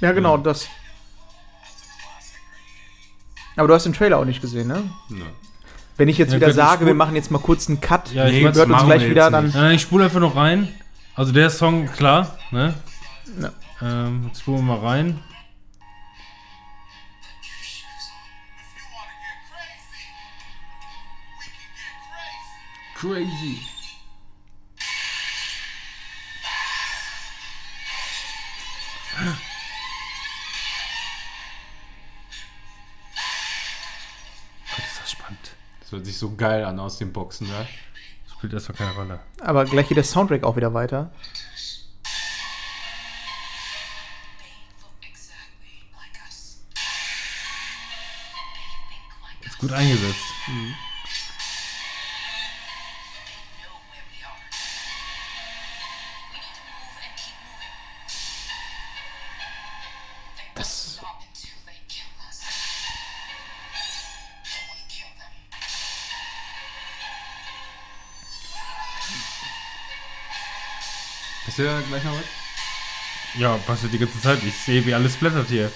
Ja, 0.00 0.12
genau, 0.12 0.36
das. 0.36 0.68
Aber 3.56 3.68
du 3.68 3.74
hast 3.74 3.86
den 3.86 3.92
Trailer 3.92 4.18
auch 4.18 4.24
nicht 4.24 4.40
gesehen, 4.40 4.68
ne? 4.68 4.82
Ne. 5.08 5.24
Wenn 6.02 6.08
ich 6.08 6.18
jetzt 6.18 6.32
Ja, 6.32 6.38
wieder 6.38 6.52
sage, 6.52 6.84
wir 6.84 6.94
machen 6.94 7.14
jetzt 7.14 7.30
mal 7.30 7.38
kurz 7.38 7.68
einen 7.68 7.80
Cut, 7.80 8.10
Ja, 8.12 8.24
Nee, 8.24 8.42
hört 8.42 8.56
uns 8.56 8.84
gleich 8.86 9.08
wieder 9.08 9.30
dann. 9.30 9.52
nein, 9.54 9.76
ich 9.76 9.82
spule 9.82 10.02
einfach 10.06 10.18
noch 10.18 10.34
rein. 10.34 10.66
Also 11.14 11.30
der 11.32 11.48
Song, 11.48 11.86
klar, 11.86 12.36
ne? 12.50 12.74
Ja. 13.40 13.52
Ähm, 13.80 14.24
jetzt 14.26 14.40
spulen 14.40 14.66
wir 14.66 14.78
mal 14.78 14.84
rein. 14.84 15.20
Crazy. 22.96 23.60
Das 35.92 35.98
hört 35.98 36.06
sich 36.06 36.16
so 36.16 36.34
geil 36.34 36.64
an 36.64 36.80
aus 36.80 36.96
den 36.96 37.12
Boxen, 37.12 37.46
ne? 37.48 37.66
Spielt 38.32 38.54
erstmal 38.54 38.78
keine 38.78 38.92
Rolle. 38.92 39.20
Aber 39.42 39.66
gleich 39.66 39.88
geht 39.88 39.98
der 39.98 40.04
Soundtrack 40.04 40.42
auch 40.42 40.56
wieder 40.56 40.72
weiter. 40.72 41.12
Ist 49.44 49.58
gut 49.58 49.72
eingesetzt. 49.72 50.16
Das. 50.46 50.91
Passiert 71.52 71.68
da 71.68 71.80
gleich 71.86 72.04
noch 72.04 72.12
was? 72.12 72.24
Ja, 73.38 73.56
passiert 73.66 73.92
die 73.92 73.98
ganze 73.98 74.20
Zeit. 74.20 74.42
Ich 74.42 74.54
sehe, 74.56 74.84
wie 74.86 74.94
alles 74.94 75.16
blättert 75.16 75.48
hier. 75.48 75.70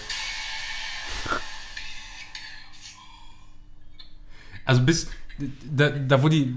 Also 4.64 4.80
bis 4.82 5.08
da, 5.64 5.90
da 5.90 6.22
wo 6.22 6.28
die 6.30 6.56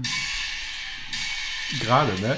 gerade, 1.80 2.12
ne? 2.20 2.36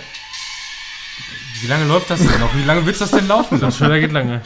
Wie 1.60 1.66
lange 1.68 1.84
läuft 1.84 2.10
das 2.10 2.18
denn 2.20 2.40
noch? 2.40 2.54
Wie 2.56 2.64
lange 2.64 2.84
willst 2.84 3.00
du 3.00 3.04
das 3.04 3.12
denn 3.12 3.28
laufen? 3.28 3.60
Das 3.60 3.78
Trailer 3.78 4.00
geht 4.00 4.10
lange. 4.12 4.42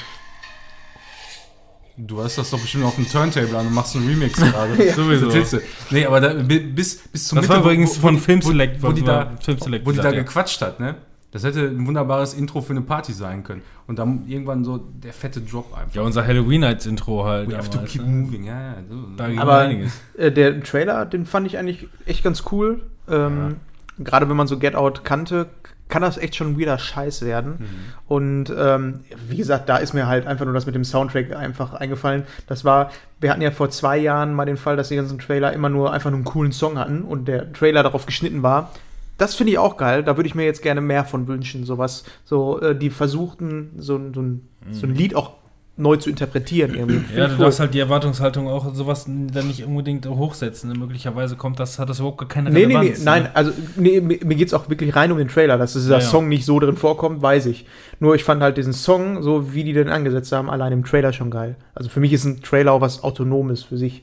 Du 1.96 2.22
hast 2.22 2.36
das 2.36 2.50
doch 2.50 2.60
bestimmt 2.60 2.84
auf 2.84 2.96
dem 2.96 3.10
Turntable 3.10 3.56
an 3.58 3.68
und 3.68 3.72
machst 3.74 3.96
einen 3.96 4.06
Remix 4.06 4.36
gerade. 4.38 4.84
Ja. 4.84 4.94
Sowieso. 4.94 5.30
Du. 5.30 5.62
Nee, 5.90 6.04
aber 6.04 6.20
da, 6.20 6.34
bi- 6.34 6.58
bis, 6.60 6.98
bis 7.08 7.28
zum 7.28 7.36
Das 7.38 7.48
war 7.48 7.56
Mitte, 7.56 7.64
wo- 7.64 7.70
übrigens 7.70 7.96
wo- 7.96 8.00
von 8.02 8.16
wo- 8.16 8.20
Film 8.20 8.44
wo- 8.44 8.48
Select, 8.48 8.82
wo 8.82 8.92
die 8.92 9.00
was 9.00 9.06
da, 9.06 9.36
Film 9.42 9.58
Select 9.58 9.86
wo 9.86 9.92
die 9.92 9.96
da 9.98 10.10
ja. 10.10 10.22
gequatscht 10.22 10.60
hat, 10.60 10.78
ne? 10.78 10.96
Das 11.32 11.44
hätte 11.44 11.60
ein 11.66 11.86
wunderbares 11.86 12.34
Intro 12.34 12.62
für 12.62 12.72
eine 12.72 12.80
Party 12.82 13.12
sein 13.12 13.42
können. 13.42 13.62
Und 13.86 13.98
dann 13.98 14.26
irgendwann 14.26 14.64
so 14.64 14.78
der 14.78 15.12
fette 15.12 15.40
Drop 15.40 15.76
einfach. 15.76 15.94
Ja, 15.94 16.02
unser 16.02 16.26
Halloween 16.26 16.62
Nights 16.62 16.86
Intro 16.86 17.24
halt. 17.24 17.50
We 17.50 17.56
have 17.56 17.68
to 17.68 17.74
damals, 17.76 17.92
keep 17.92 18.02
ne? 18.02 18.08
moving, 18.08 18.44
ja, 18.44 18.60
ja. 18.60 18.74
So. 18.88 18.96
Da 19.16 19.28
ging 19.28 19.38
Aber 19.38 19.58
einiges. 19.58 20.00
äh, 20.16 20.32
der 20.32 20.62
Trailer, 20.62 21.04
den 21.04 21.26
fand 21.26 21.46
ich 21.46 21.58
eigentlich 21.58 21.88
echt 22.06 22.22
ganz 22.24 22.44
cool. 22.52 22.82
Ähm, 23.08 23.56
Gerade 23.98 24.28
wenn 24.28 24.36
man 24.36 24.46
so 24.46 24.58
Get 24.58 24.74
Out 24.74 25.04
kannte, 25.04 25.48
kann 25.88 26.02
das 26.02 26.18
echt 26.18 26.34
schon 26.34 26.58
wieder 26.58 26.78
Scheiß 26.78 27.22
werden. 27.22 27.66
Und 28.06 28.52
ähm, 28.56 29.00
wie 29.28 29.36
gesagt, 29.36 29.68
da 29.68 29.76
ist 29.76 29.94
mir 29.94 30.06
halt 30.06 30.26
einfach 30.26 30.44
nur 30.44 30.52
das 30.52 30.66
mit 30.66 30.74
dem 30.74 30.84
Soundtrack 30.84 31.34
einfach 31.34 31.74
eingefallen. 31.74 32.24
Das 32.46 32.64
war, 32.64 32.90
wir 33.20 33.30
hatten 33.30 33.40
ja 33.42 33.52
vor 33.52 33.70
zwei 33.70 33.96
Jahren 33.96 34.34
mal 34.34 34.44
den 34.46 34.56
Fall, 34.56 34.76
dass 34.76 34.88
die 34.88 34.96
ganzen 34.96 35.18
Trailer 35.18 35.52
immer 35.52 35.68
nur 35.68 35.92
einfach 35.92 36.10
nur 36.10 36.18
einen 36.18 36.24
coolen 36.24 36.52
Song 36.52 36.78
hatten 36.78 37.02
und 37.02 37.28
der 37.28 37.52
Trailer 37.52 37.82
darauf 37.84 38.04
geschnitten 38.04 38.42
war. 38.42 38.72
Das 39.18 39.34
finde 39.34 39.52
ich 39.52 39.58
auch 39.58 39.76
geil. 39.76 40.02
Da 40.02 40.16
würde 40.16 40.28
ich 40.28 40.34
mir 40.34 40.44
jetzt 40.44 40.62
gerne 40.62 40.80
mehr 40.80 41.04
von 41.04 41.26
wünschen. 41.28 41.64
Sowas, 41.64 42.04
so 42.24 42.60
äh, 42.60 42.76
die 42.76 42.90
versuchten, 42.90 43.70
so, 43.78 43.96
ein- 43.96 44.12
so, 44.14 44.20
ein, 44.20 44.48
so 44.72 44.86
ein 44.86 44.94
Lied 44.94 45.14
auch 45.16 45.32
neu 45.78 45.96
zu 45.96 46.08
interpretieren 46.08 46.74
irgendwie. 46.74 47.02
Ja, 47.14 47.28
du 47.28 47.36
darfst 47.36 47.60
halt 47.60 47.74
die 47.74 47.80
Erwartungshaltung 47.80 48.48
auch 48.48 48.72
sowas 48.74 49.04
dann 49.04 49.46
nicht 49.46 49.62
unbedingt 49.64 50.06
hochsetzen. 50.06 50.72
Möglicherweise 50.78 51.36
kommt 51.36 51.60
das, 51.60 51.78
hat 51.78 51.90
das 51.90 51.98
überhaupt 51.98 52.16
gar 52.16 52.28
keine 52.28 52.48
Nee, 52.50 52.60
nee, 52.60 52.66
nee, 52.68 52.76
Relevanz. 52.78 53.04
nein, 53.04 53.22
Ne? 53.24 53.30
also 53.34 53.52
nee, 53.76 54.00
mir, 54.00 54.16
geht 54.16 54.48
es 54.48 54.54
auch 54.54 54.70
wirklich 54.70 54.96
rein 54.96 55.12
um 55.12 55.18
den 55.18 55.28
Trailer, 55.28 55.58
dass 55.58 55.74
dieser 55.74 55.96
Ja, 55.98 56.00
ja. 56.02 56.06
Song 56.06 56.28
nicht 56.30 56.46
so 56.46 56.58
drin 56.60 56.76
vorkommt, 56.78 57.20
weiß 57.20 57.44
ich. 57.46 57.66
Nur 58.00 58.14
ich 58.14 58.24
fand 58.24 58.42
halt 58.42 58.56
diesen 58.56 58.72
Song, 58.72 59.22
so 59.22 59.52
wie 59.52 59.64
die 59.64 59.74
den 59.74 59.90
angesetzt 59.90 60.32
haben, 60.32 60.48
allein 60.48 60.72
im 60.72 60.82
Trailer 60.84 61.12
schon 61.12 61.30
geil. 61.30 61.56
Also 61.74 61.90
für 61.90 62.00
mich 62.00 62.12
ist 62.14 62.24
ein 62.24 62.40
Trailer 62.40 62.72
auch 62.72 62.80
was 62.80 63.04
Autonomes 63.04 63.62
für 63.62 63.76
sich. 63.76 64.02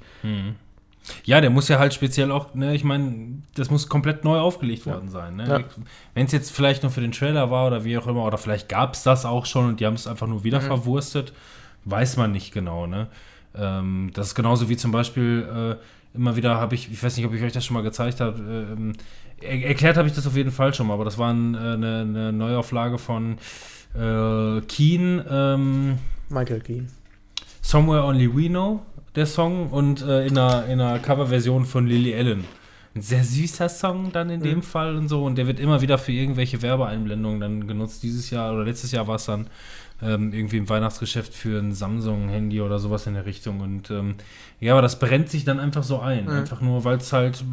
Ja, 1.26 1.42
der 1.42 1.50
muss 1.50 1.68
ja 1.68 1.80
halt 1.80 1.94
speziell 1.94 2.32
auch, 2.32 2.54
ne, 2.54 2.74
ich 2.76 2.84
meine, 2.84 3.42
das 3.56 3.70
muss 3.70 3.90
komplett 3.90 4.24
neu 4.24 4.38
aufgelegt 4.40 4.86
worden 4.86 5.10
sein. 5.10 5.36
Ne? 5.36 5.48
Ja. 5.48 5.60
Wenn 6.14 6.26
es 6.28 6.32
jetzt 6.32 6.52
vielleicht 6.52 6.84
nur 6.84 6.92
für 6.92 7.02
den 7.02 7.12
Trailer 7.12 7.52
war 7.52 7.68
oder 7.68 7.84
wie 7.84 7.98
auch 7.98 8.08
immer, 8.08 8.24
oder 8.26 8.38
vielleicht 8.38 8.70
gab 8.70 8.94
es 8.94 9.04
das 9.04 9.26
auch 9.26 9.46
schon 9.46 9.68
und 9.68 9.80
die 9.80 9.86
haben 9.86 9.96
es 9.96 10.08
einfach 10.08 10.28
nur 10.28 10.44
wieder 10.46 10.62
Mhm. 10.62 10.66
verwurstet, 10.66 11.34
weiß 11.86 12.16
man 12.18 12.32
nicht 12.32 12.54
genau. 12.54 12.88
Ne? 12.88 13.08
Ähm, 13.56 14.12
das 14.14 14.28
ist 14.28 14.36
genauso 14.36 14.70
wie 14.70 14.78
zum 14.78 14.92
Beispiel 14.92 15.78
äh, 15.82 16.16
immer 16.18 16.36
wieder 16.38 16.56
habe 16.56 16.76
ich, 16.76 16.90
ich 16.92 17.04
weiß 17.04 17.18
nicht, 17.18 17.26
ob 17.26 17.34
ich 17.34 17.44
euch 17.44 17.52
das 17.52 17.66
schon 17.66 17.74
mal 17.74 17.84
gezeigt 17.84 18.22
habe, 18.22 18.94
er 19.42 19.62
erklärt 19.68 19.98
habe 19.98 20.08
ich 20.08 20.14
das 20.14 20.26
auf 20.26 20.38
jeden 20.38 20.52
Fall 20.52 20.74
schon 20.74 20.88
mal, 20.88 20.94
aber 20.94 21.06
das 21.06 21.18
war 21.18 21.34
ein, 21.34 21.54
äh, 21.54 21.58
eine, 21.58 22.00
eine 22.02 22.32
Neuauflage 22.32 22.98
von 22.98 23.38
äh, 23.94 24.62
Keen, 24.62 25.22
ähm, 25.30 25.98
Michael 26.30 26.62
Keane. 26.62 26.88
Somewhere 27.62 28.04
Only 28.06 28.34
We 28.34 28.48
Know, 28.50 28.82
der 29.16 29.26
Song, 29.26 29.70
und 29.70 30.02
äh, 30.02 30.26
in 30.26 30.38
einer, 30.38 30.66
in 30.66 30.82
einer 30.82 31.00
Coverversion 31.00 31.66
von 31.66 31.88
Lily 31.88 32.16
Allen. 32.16 32.46
Ein 32.96 33.02
sehr 33.02 33.24
süßer 33.24 33.70
Song 33.70 34.12
dann 34.12 34.30
in 34.30 34.42
dem 34.42 34.62
Fall 34.62 34.96
und 34.96 35.08
so. 35.08 35.24
Und 35.24 35.36
der 35.36 35.48
wird 35.48 35.60
immer 35.60 35.82
wieder 35.82 35.98
für 35.98 36.12
irgendwelche 36.12 36.62
Werbeeinblendungen 36.62 37.40
dann 37.40 37.68
genutzt. 37.68 38.04
Dieses 38.04 38.30
Jahr 38.30 38.54
oder 38.54 38.66
letztes 38.66 38.92
Jahr 38.92 39.08
war 39.08 39.16
es 39.16 39.26
dann 39.26 39.48
ähm, 40.04 40.32
irgendwie 40.32 40.58
im 40.58 40.70
Weihnachtsgeschäft 40.70 41.34
für 41.34 41.60
ein 41.60 41.74
Samsung-Handy 41.74 42.62
oder 42.62 42.78
sowas 42.78 43.08
in 43.08 43.16
der 43.16 43.26
Richtung. 43.26 43.62
Und 43.62 43.90
ähm, 43.90 44.16
ja, 44.60 44.74
aber 44.74 44.84
das 44.84 45.00
brennt 45.00 45.30
sich 45.30 45.44
dann 45.44 45.60
einfach 45.60 45.84
so 45.84 46.02
ein. 46.02 46.30
Einfach 46.30 46.62
nur, 46.62 46.84
weil 46.84 46.98
es 46.98 47.12
halt. 47.12 47.44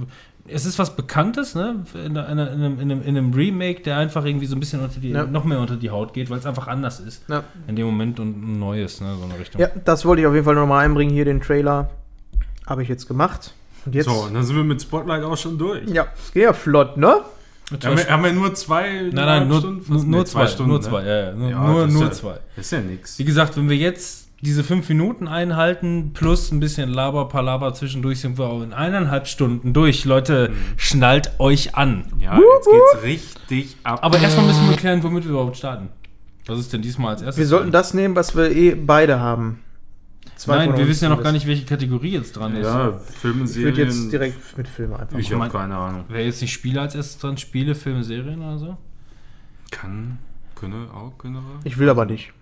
Es 0.48 0.64
ist 0.66 0.78
was 0.78 0.96
Bekanntes, 0.96 1.54
ne? 1.54 1.84
In, 1.94 2.16
einer- 2.16 2.28
in, 2.28 2.38
einem, 2.38 2.80
in, 2.80 2.90
einem, 2.90 3.02
in 3.02 3.16
einem 3.16 3.32
Remake, 3.34 3.82
der 3.82 3.98
einfach 3.98 4.24
irgendwie 4.24 4.46
so 4.46 4.56
ein 4.56 4.60
bisschen 4.60 4.80
unter 4.80 4.98
die, 5.00 5.10
Ja. 5.10 5.24
noch 5.24 5.44
mehr 5.44 5.60
unter 5.60 5.76
die 5.76 5.90
Haut 5.90 6.12
geht, 6.12 6.28
weil 6.30 6.38
es 6.38 6.46
einfach 6.46 6.66
anders 6.66 6.98
ist. 7.00 7.22
Ja. 7.28 7.44
In 7.68 7.76
dem 7.76 7.86
Moment 7.86 8.18
und 8.20 8.30
ein 8.42 8.58
neues, 8.58 9.00
ne? 9.00 9.14
So 9.18 9.24
eine 9.24 9.38
Richtung. 9.38 9.60
ja, 9.60 9.68
das 9.84 10.04
wollte 10.04 10.22
ich 10.22 10.26
auf 10.26 10.34
jeden 10.34 10.44
Fall 10.44 10.54
nochmal 10.54 10.84
einbringen, 10.84 11.12
hier 11.12 11.24
den 11.24 11.40
Trailer. 11.40 11.90
Habe 12.66 12.82
ich 12.82 12.88
jetzt 12.88 13.06
gemacht. 13.06 13.52
Und 13.86 13.94
jetzt. 13.94 14.06
So, 14.06 14.12
und 14.12 14.34
dann 14.34 14.42
sind 14.44 14.56
wir 14.56 14.64
mit 14.64 14.80
Spotlight 14.82 15.22
auch 15.24 15.36
schon 15.36 15.56
durch. 15.58 15.88
Ja, 15.88 16.06
es 16.16 16.32
geht 16.32 16.42
ja 16.44 16.52
flott, 16.52 16.96
ne? 16.96 17.20
Haben 17.84 17.96
wir, 17.98 18.08
haben 18.08 18.24
wir 18.24 18.32
nur 18.32 18.52
zwei 18.54 19.02
Nein, 19.02 19.14
nein, 19.14 19.48
nur, 19.48 19.58
Stunden? 19.60 19.84
nur, 19.92 20.02
Nee, 20.04 20.10
nur 20.10 20.26
zwei, 20.26 20.46
Stunden, 20.48 20.70
nur 20.72 20.80
ne? 20.80 20.84
zwei, 20.84 21.04
ja, 21.04 21.16
ja, 21.26 21.32
nur, 21.32 21.50
Ja, 21.50 21.86
nur, 21.86 22.02
ja- 22.02 22.10
zwei. 22.10 22.34
Ist 22.56 22.72
ja 22.72 22.80
nix. 22.80 23.16
Wie 23.20 23.24
gesagt, 23.24 23.56
wenn 23.56 23.68
wir 23.68 23.76
jetzt 23.76 24.28
diese 24.42 24.64
fünf 24.64 24.88
Minuten 24.88 25.28
einhalten, 25.28 26.12
plus 26.14 26.50
ein 26.50 26.60
bisschen 26.60 26.88
Laber, 26.88 27.28
Palaber 27.28 27.74
zwischendurch, 27.74 28.20
sind 28.20 28.38
wir 28.38 28.46
auch 28.46 28.62
in 28.62 28.72
eineinhalb 28.72 29.26
Stunden 29.26 29.72
durch. 29.72 30.04
Leute, 30.04 30.50
Mhm. 30.50 30.54
schnallt 30.78 31.32
euch 31.38 31.74
an. 31.74 32.04
Ja, 32.18 32.36
jetzt 32.38 32.68
geht's 32.70 33.04
richtig 33.04 33.76
ab. 33.82 34.00
Aber 34.02 34.18
erstmal 34.18 34.46
müssen 34.46 34.68
wir 34.68 34.76
klären, 34.76 35.02
womit 35.02 35.24
wir 35.24 35.30
überhaupt 35.32 35.56
starten. 35.56 35.88
Was 36.46 36.58
ist 36.58 36.72
denn 36.72 36.82
diesmal 36.82 37.10
als 37.12 37.22
erstes? 37.22 37.38
Wir 37.38 37.46
sollten 37.46 37.70
das 37.70 37.92
nehmen, 37.94 38.16
was 38.16 38.34
wir 38.34 38.50
eh 38.50 38.74
beide 38.74 39.20
haben. 39.20 39.60
Zwei 40.36 40.66
Nein, 40.66 40.76
wir 40.78 40.88
wissen 40.88 41.04
ja 41.04 41.10
noch 41.10 41.22
gar 41.22 41.32
nicht, 41.32 41.46
welche 41.46 41.66
Kategorie 41.66 42.12
jetzt 42.12 42.32
dran 42.34 42.56
ist. 42.56 42.64
ja, 42.66 42.92
Filme, 43.20 43.44
Ich 43.44 43.56
würde 43.56 43.82
jetzt 43.82 43.92
Serien. 43.94 44.10
direkt 44.10 44.56
mit 44.56 44.68
Filmen 44.68 44.94
einfach 44.94 45.18
Ich 45.18 45.30
habe 45.34 45.48
keine 45.50 45.76
Ahnung. 45.76 46.04
Wer 46.08 46.24
jetzt 46.24 46.40
nicht 46.40 46.52
Spiele 46.52 46.80
als 46.80 46.94
erstes 46.94 47.18
dran? 47.18 47.36
Spiele, 47.36 47.74
Filme, 47.74 48.02
Serien 48.02 48.40
oder 48.40 48.58
so? 48.58 48.76
Kann, 49.70 50.18
könne, 50.54 50.86
auch, 50.94 51.16
könne. 51.18 51.40
Ich 51.64 51.76
will 51.78 51.90
aber 51.90 52.06
nicht. 52.06 52.32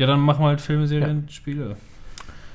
Ja, 0.00 0.06
dann 0.06 0.20
machen 0.20 0.42
wir 0.42 0.48
halt 0.48 0.62
Filme, 0.62 0.86
Serien, 0.86 1.28
Spiele. 1.28 1.76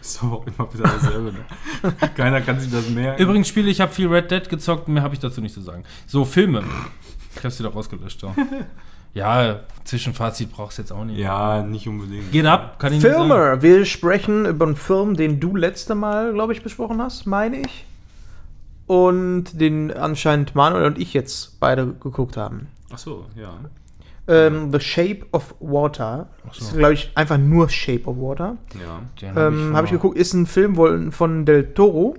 Ist 0.02 0.24
aber 0.24 0.38
auch 0.38 0.48
immer 0.48 0.74
wieder 0.74 0.86
dasselbe. 0.86 1.32
Ne? 1.32 1.94
Keiner 2.16 2.42
kann 2.42 2.60
sich 2.60 2.72
das 2.72 2.90
merken. 2.90 3.22
Übrigens, 3.22 3.48
Spiele, 3.48 3.70
ich 3.70 3.80
habe 3.82 3.92
viel 3.92 4.08
Red 4.08 4.32
Dead 4.32 4.50
gezockt, 4.50 4.88
mehr 4.88 5.04
habe 5.04 5.14
ich 5.14 5.20
dazu 5.20 5.42
nicht 5.42 5.54
zu 5.54 5.62
sagen. 5.62 5.84
So, 6.08 6.26
Filme. 6.26 6.64
Ich 7.36 7.44
habe 7.44 7.52
sie 7.52 7.62
doch 7.62 7.76
rausgelöscht. 7.76 8.20
So. 8.20 8.34
Ja, 9.14 9.62
Zwischenfazit 9.86 10.52
brauchst 10.52 10.78
du 10.78 10.82
jetzt 10.82 10.92
auch 10.92 11.06
nicht. 11.06 11.18
Ja, 11.20 11.62
nicht 11.62 11.88
unbedingt. 11.88 12.34
Geht 12.34 12.46
ab, 12.48 12.80
kann 12.80 12.92
ich 12.92 13.02
nicht 13.02 13.14
sagen. 13.14 13.30
Filme. 13.30 13.62
Wir 13.62 13.86
sprechen 13.86 14.46
über 14.46 14.66
einen 14.66 14.76
Film, 14.76 15.16
den 15.16 15.40
du 15.40 15.56
letzte 15.56 15.96
Mal, 15.96 16.34
glaube 16.34 16.52
ich, 16.52 16.62
besprochen 16.64 17.02
hast, 17.02 17.26
meine 17.26 17.62
ich. 17.62 17.86
Und 18.88 19.62
den 19.62 19.94
anscheinend 19.94 20.54
Manuel 20.54 20.86
und 20.86 21.00
ich 21.00 21.14
jetzt 21.14 21.62
beide 21.62 21.94
geguckt 21.94 22.36
haben. 22.36 22.68
Ach 22.92 22.98
so, 22.98 23.28
ja. 23.38 23.54
Ähm, 24.28 24.72
The 24.72 24.80
Shape 24.80 25.26
of 25.34 25.54
Water. 25.60 26.30
so. 26.52 26.66
Ist, 26.66 26.78
glaube 26.78 26.94
ich, 26.94 27.12
einfach 27.16 27.38
nur 27.38 27.70
Shape 27.70 28.06
of 28.06 28.18
Water. 28.18 28.58
Ja. 28.74 29.02
Den 29.22 29.38
Ähm, 29.38 29.76
Habe 29.76 29.86
ich 29.86 29.92
vor- 29.92 30.00
geguckt, 30.00 30.18
ist 30.18 30.34
ein 30.34 30.46
Film 30.48 31.12
von 31.12 31.46
Del 31.46 31.74
Toro. 31.74 32.16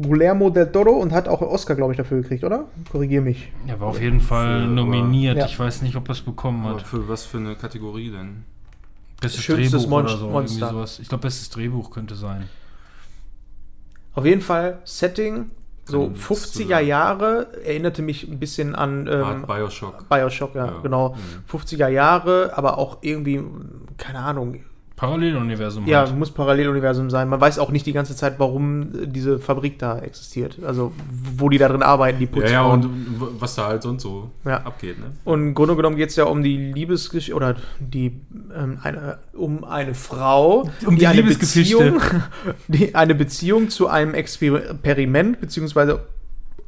Guillermo 0.00 0.48
del 0.50 0.70
Toro 0.70 0.92
und 0.92 1.10
hat 1.12 1.26
auch 1.26 1.42
einen 1.42 1.50
Oscar, 1.50 1.74
glaube 1.74 1.92
ich, 1.92 1.96
dafür 1.96 2.20
gekriegt, 2.22 2.44
oder? 2.44 2.66
Korrigier 2.92 3.20
mich. 3.20 3.50
Er 3.66 3.80
war 3.80 3.88
auf 3.88 4.00
jeden 4.00 4.20
Fall 4.20 4.60
Für- 4.60 4.66
nominiert. 4.68 5.38
Ja. 5.38 5.46
Ich 5.46 5.58
weiß 5.58 5.82
nicht, 5.82 5.96
ob 5.96 6.08
er 6.08 6.12
es 6.12 6.20
bekommen 6.20 6.64
Aber 6.66 6.76
hat. 6.78 6.82
für 6.86 7.08
was 7.08 7.24
für 7.24 7.38
eine 7.38 7.56
Kategorie 7.56 8.10
denn? 8.10 8.44
Bestes 9.20 9.42
Schönstes 9.42 9.82
Drehbuch 9.82 9.98
oder 9.98 10.16
so. 10.16 10.28
Monster. 10.28 10.58
Irgendwie 10.60 10.76
sowas. 10.76 10.98
Ich 11.00 11.08
glaube, 11.08 11.22
bestes 11.22 11.50
Drehbuch 11.50 11.90
könnte 11.90 12.14
sein. 12.14 12.48
Auf 14.14 14.24
jeden 14.24 14.40
Fall 14.40 14.78
Setting, 14.84 15.50
so 15.88 16.02
Kann 16.02 16.12
nichts 16.12 16.26
zu 16.52 16.62
50er 16.62 16.68
sagen. 16.68 16.86
Jahre, 16.86 17.46
erinnerte 17.64 18.02
mich 18.02 18.28
ein 18.28 18.38
bisschen 18.38 18.74
an 18.74 19.08
ähm, 19.10 19.46
Bioshock. 19.46 20.08
Bioshock, 20.08 20.54
ja, 20.54 20.66
Ja. 20.66 20.80
genau. 20.82 21.14
Mhm. 21.14 21.58
50er 21.58 21.88
Jahre, 21.88 22.52
aber 22.54 22.78
auch 22.78 22.98
irgendwie, 23.00 23.42
keine 23.96 24.20
Ahnung, 24.20 24.56
Paralleluniversum. 24.98 25.86
ja, 25.86 26.00
halt. 26.00 26.16
muss 26.18 26.30
Paralleluniversum 26.32 27.08
sein. 27.08 27.28
Man 27.28 27.40
weiß 27.40 27.58
auch 27.60 27.70
nicht 27.70 27.86
die 27.86 27.92
ganze 27.92 28.14
Zeit, 28.16 28.34
warum 28.38 28.88
diese 29.10 29.38
Fabrik 29.38 29.78
da 29.78 29.98
existiert. 30.00 30.58
Also, 30.66 30.92
wo 31.36 31.48
die 31.48 31.56
da 31.56 31.68
drin 31.68 31.82
arbeiten, 31.82 32.18
die 32.18 32.24
Ja, 32.26 32.30
Putzfrauen. 32.32 32.52
ja, 32.52 32.64
und 32.88 33.20
w- 33.20 33.26
was 33.38 33.54
da 33.54 33.68
halt 33.68 33.82
sonst 33.82 34.02
so 34.02 34.30
Ja. 34.44 34.58
abgeht, 34.58 34.98
ne? 34.98 35.06
Und 35.24 35.40
im 35.40 35.54
Grunde 35.54 35.76
genommen 35.76 35.96
geht 35.96 36.10
es 36.10 36.16
ja 36.16 36.24
um 36.24 36.42
die 36.42 36.56
Liebesgeschichte 36.56 37.34
oder 37.34 37.54
die 37.78 38.20
ähm, 38.54 38.78
eine, 38.82 39.18
um 39.32 39.64
eine 39.64 39.94
Frau, 39.94 40.68
Um 40.84 40.96
die 40.96 41.06
eine 41.06 41.20
Liebesgeschichte. 41.22 41.76
Beziehung, 41.92 42.00
die 42.68 42.94
eine 42.94 43.14
Beziehung 43.14 43.68
zu 43.70 43.86
einem 43.86 44.14
Experiment 44.14 45.40
beziehungsweise 45.40 46.00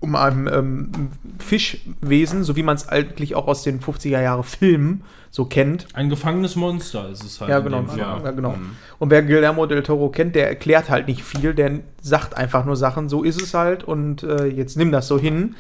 um 0.01 0.16
einem 0.16 0.48
ähm, 0.48 0.90
Fischwesen, 1.39 2.43
so 2.43 2.56
wie 2.56 2.62
man 2.62 2.74
es 2.74 2.89
eigentlich 2.89 3.35
auch 3.35 3.47
aus 3.47 3.62
den 3.62 3.81
50er 3.81 4.20
Jahre 4.20 4.43
Filmen 4.44 5.02
so 5.31 5.44
kennt. 5.44 5.86
Ein 5.94 6.09
gefangenes 6.09 6.56
Monster 6.56 7.09
ist 7.10 7.22
es 7.22 7.40
halt. 7.40 7.51
Ja, 7.51 7.60
genau. 7.60 7.85
Ja. 7.97 8.18
genau. 8.31 8.52
Mhm. 8.52 8.77
Und 8.98 9.10
wer 9.10 9.22
Guillermo 9.22 9.66
del 9.66 9.82
Toro 9.82 10.09
kennt, 10.09 10.35
der 10.35 10.48
erklärt 10.48 10.90
halt 10.90 11.06
nicht 11.06 11.22
viel, 11.22 11.55
der 11.55 11.81
sagt 12.01 12.36
einfach 12.36 12.64
nur 12.64 12.77
Sachen, 12.77 13.09
so 13.09 13.22
ist 13.22 13.40
es 13.40 13.55
halt 13.55 13.85
und 13.85 14.22
äh, 14.22 14.47
jetzt 14.47 14.77
nimm 14.77 14.90
das 14.90 15.06
so 15.06 15.18
hin. 15.18 15.55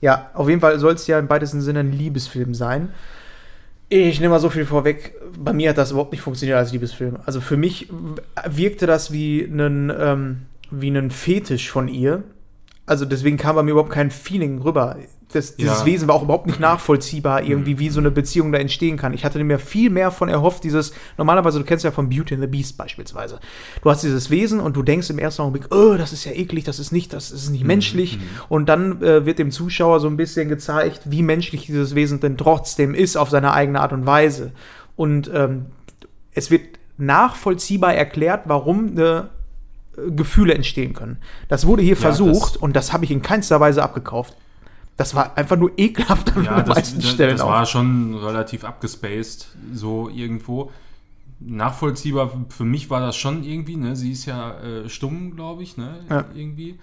Ja, 0.00 0.30
auf 0.34 0.48
jeden 0.48 0.60
Fall 0.60 0.78
soll 0.78 0.94
es 0.94 1.06
ja 1.06 1.18
im 1.18 1.28
weitesten 1.28 1.60
Sinne 1.60 1.80
ein 1.80 1.92
Liebesfilm 1.92 2.54
sein. 2.54 2.90
Ich 3.88 4.20
nehme 4.20 4.34
mal 4.34 4.38
so 4.38 4.50
viel 4.50 4.66
vorweg. 4.66 5.14
Bei 5.36 5.54
mir 5.54 5.70
hat 5.70 5.78
das 5.78 5.90
überhaupt 5.92 6.12
nicht 6.12 6.20
funktioniert 6.20 6.58
als 6.58 6.72
Liebesfilm. 6.72 7.16
Also 7.24 7.40
für 7.40 7.56
mich 7.56 7.88
wirkte 8.46 8.86
das 8.86 9.12
wie 9.12 9.40
ein, 9.40 9.90
ähm, 9.98 10.42
wie 10.70 10.90
ein 10.90 11.10
Fetisch 11.10 11.70
von 11.70 11.88
ihr. 11.88 12.22
Also 12.88 13.04
deswegen 13.04 13.36
kam 13.36 13.56
bei 13.56 13.62
mir 13.62 13.72
überhaupt 13.72 13.92
kein 13.92 14.10
Feeling 14.10 14.60
rüber. 14.62 14.96
Das, 15.32 15.56
dieses 15.56 15.80
Ja. 15.80 15.84
Wesen 15.84 16.08
war 16.08 16.14
auch 16.14 16.22
überhaupt 16.22 16.46
nicht 16.46 16.58
nachvollziehbar, 16.58 17.42
irgendwie, 17.42 17.78
wie 17.78 17.90
so 17.90 18.00
eine 18.00 18.10
Beziehung 18.10 18.50
da 18.50 18.58
entstehen 18.58 18.96
kann. 18.96 19.12
Ich 19.12 19.26
hatte 19.26 19.42
mir 19.44 19.58
viel 19.58 19.90
mehr 19.90 20.10
von 20.10 20.30
erhofft, 20.30 20.64
dieses, 20.64 20.94
normalerweise, 21.18 21.58
du 21.58 21.66
kennst 21.66 21.84
ja 21.84 21.90
von 21.90 22.08
Beauty 22.08 22.32
and 22.34 22.42
the 22.42 22.46
Beast 22.46 22.78
beispielsweise. 22.78 23.38
Du 23.82 23.90
hast 23.90 24.02
dieses 24.02 24.30
Wesen 24.30 24.58
und 24.58 24.74
du 24.74 24.82
denkst 24.82 25.10
im 25.10 25.18
ersten 25.18 25.42
Augenblick, 25.42 25.66
oh, 25.70 25.96
das 25.98 26.14
ist 26.14 26.24
ja 26.24 26.32
eklig, 26.32 26.64
das 26.64 26.78
ist 26.78 26.92
nicht, 26.92 27.12
das 27.12 27.30
ist 27.30 27.50
nicht 27.50 27.64
menschlich. 27.64 28.18
Und 28.48 28.70
dann 28.70 29.02
äh, 29.02 29.26
wird 29.26 29.38
dem 29.38 29.50
Zuschauer 29.50 30.00
so 30.00 30.08
ein 30.08 30.16
bisschen 30.16 30.48
gezeigt, 30.48 31.02
wie 31.04 31.22
menschlich 31.22 31.66
dieses 31.66 31.94
Wesen 31.94 32.20
denn 32.20 32.38
trotzdem 32.38 32.94
ist, 32.94 33.16
auf 33.16 33.28
seine 33.28 33.52
eigene 33.52 33.80
Art 33.82 33.92
und 33.92 34.06
Weise. 34.06 34.52
Und 34.96 35.30
ähm, 35.34 35.66
es 36.32 36.50
wird 36.50 36.62
nachvollziehbar 36.96 37.94
erklärt, 37.94 38.44
warum 38.46 38.92
eine 38.92 39.28
Gefühle 40.10 40.54
entstehen 40.54 40.94
können. 40.94 41.18
Das 41.48 41.66
wurde 41.66 41.82
hier 41.82 41.94
Ja, 41.94 42.00
versucht 42.00 42.56
und 42.56 42.74
das 42.76 42.92
habe 42.92 43.04
ich 43.04 43.10
in 43.10 43.22
keinster 43.22 43.60
Weise 43.60 43.82
abgekauft. 43.82 44.34
Das 44.96 45.14
war 45.14 45.36
einfach 45.38 45.56
nur 45.56 45.70
ekelhaft 45.76 46.36
an 46.36 46.44
Ja, 46.44 46.60
den 46.60 46.68
meisten 46.74 47.00
das, 47.00 47.10
Stellen 47.10 47.32
das 47.32 47.40
auch. 47.42 47.50
war 47.50 47.66
schon 47.66 48.14
relativ 48.16 48.64
abgespaced, 48.64 49.48
so 49.72 50.08
irgendwo. 50.08 50.72
Nachvollziehbar, 51.40 52.32
für 52.48 52.64
mich 52.64 52.90
war 52.90 53.00
das 53.00 53.16
schon 53.16 53.44
irgendwie, 53.44 53.76
ne? 53.76 53.94
Sie 53.94 54.10
ist 54.10 54.26
ja 54.26 54.58
äh, 54.60 54.88
stumm, 54.88 55.36
glaube 55.36 55.62
ich, 55.62 55.76
ne? 55.76 55.94
Ja. 56.10 56.24
Irgendwie. 56.34 56.80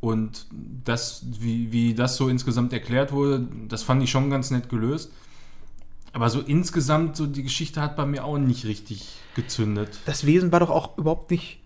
Und 0.00 0.46
das, 0.84 1.24
wie, 1.40 1.70
wie 1.72 1.94
das 1.94 2.16
so 2.16 2.28
insgesamt 2.28 2.72
erklärt 2.72 3.12
wurde, 3.12 3.46
das 3.68 3.82
fand 3.82 4.02
ich 4.02 4.10
schon 4.10 4.30
ganz 4.30 4.50
nett 4.50 4.68
gelöst. 4.70 5.12
Aber 6.14 6.28
so 6.30 6.40
insgesamt, 6.40 7.16
so 7.16 7.26
die 7.26 7.42
Geschichte 7.42 7.80
hat 7.82 7.96
bei 7.96 8.04
mir 8.06 8.24
auch 8.24 8.38
nicht 8.38 8.64
richtig 8.66 9.08
gezündet. 9.34 9.98
das 10.06 10.26
Wesen 10.26 10.52
war 10.52 10.60
doch 10.60 10.70
auch 10.70 10.98
überhaupt 10.98 11.30
nicht 11.30 11.58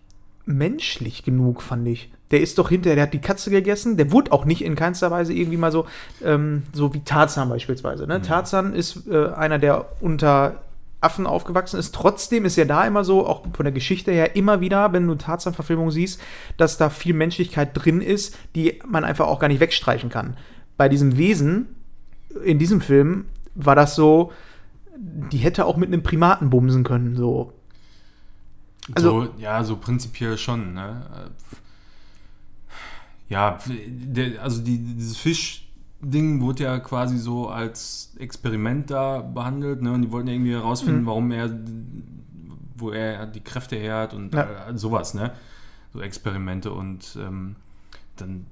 menschlich 0.47 1.23
genug, 1.23 1.61
fand 1.61 1.87
ich. 1.87 2.11
Der 2.31 2.41
ist 2.41 2.57
doch 2.57 2.69
hinterher, 2.69 2.95
der 2.95 3.03
hat 3.03 3.13
die 3.13 3.21
Katze 3.21 3.49
gegessen, 3.49 3.97
der 3.97 4.11
wurde 4.11 4.31
auch 4.31 4.45
nicht 4.45 4.63
in 4.63 4.75
keinster 4.75 5.11
Weise 5.11 5.33
irgendwie 5.33 5.57
mal 5.57 5.71
so, 5.71 5.85
ähm, 6.23 6.63
so 6.73 6.93
wie 6.93 7.01
Tarzan 7.01 7.49
beispielsweise. 7.49 8.03
Mhm. 8.03 8.09
Ne? 8.09 8.21
Tarzan 8.21 8.73
ist 8.73 9.07
äh, 9.07 9.27
einer, 9.27 9.59
der 9.59 9.85
unter 10.01 10.61
Affen 10.99 11.27
aufgewachsen 11.27 11.79
ist. 11.79 11.93
Trotzdem 11.93 12.45
ist 12.45 12.55
ja 12.55 12.65
da 12.65 12.85
immer 12.85 13.03
so, 13.03 13.25
auch 13.25 13.43
von 13.53 13.63
der 13.63 13.71
Geschichte 13.71 14.11
her, 14.11 14.35
immer 14.35 14.61
wieder, 14.61 14.93
wenn 14.93 15.07
du 15.07 15.15
Tarzan-Verfilmung 15.15 15.91
siehst, 15.91 16.19
dass 16.57 16.77
da 16.77 16.89
viel 16.89 17.13
Menschlichkeit 17.13 17.69
drin 17.73 18.01
ist, 18.01 18.35
die 18.55 18.79
man 18.87 19.03
einfach 19.03 19.27
auch 19.27 19.39
gar 19.39 19.47
nicht 19.47 19.59
wegstreichen 19.59 20.09
kann. 20.09 20.37
Bei 20.75 20.89
diesem 20.89 21.17
Wesen, 21.17 21.75
in 22.43 22.57
diesem 22.57 22.81
Film, 22.81 23.25
war 23.53 23.75
das 23.75 23.95
so, 23.95 24.31
die 24.97 25.37
hätte 25.37 25.65
auch 25.65 25.77
mit 25.77 25.87
einem 25.87 26.03
Primaten 26.03 26.49
bumsen 26.49 26.83
können, 26.83 27.15
so. 27.15 27.53
Also- 28.95 29.25
so, 29.25 29.33
ja, 29.37 29.63
so 29.63 29.77
prinzipiell 29.77 30.37
schon, 30.37 30.73
ne? 30.73 31.05
Ja, 33.29 33.57
der, 33.87 34.41
also 34.41 34.61
die, 34.61 34.77
dieses 34.77 35.17
Fisch-Ding 35.17 36.39
wurde 36.41 36.63
ja 36.63 36.79
quasi 36.79 37.17
so 37.17 37.49
als 37.49 38.13
Experiment 38.19 38.89
da 38.89 39.19
behandelt, 39.21 39.81
ne? 39.81 39.91
Und 39.91 40.03
die 40.03 40.11
wollten 40.11 40.27
ja 40.29 40.33
irgendwie 40.33 40.53
herausfinden, 40.53 41.01
Mhm. 41.01 41.05
warum 41.05 41.31
er, 41.31 41.49
wo 42.77 42.91
er 42.91 43.25
die 43.27 43.41
Kräfte 43.41 43.75
her 43.75 43.97
hat 43.99 44.13
und 44.13 44.33
Ja. 44.33 44.69
äh, 44.69 44.77
sowas, 44.77 45.13
ne? 45.13 45.33
So 45.93 45.99
Experimente 46.01 46.71
und 46.71 47.17
ähm, 47.21 47.55
dann 48.15 48.45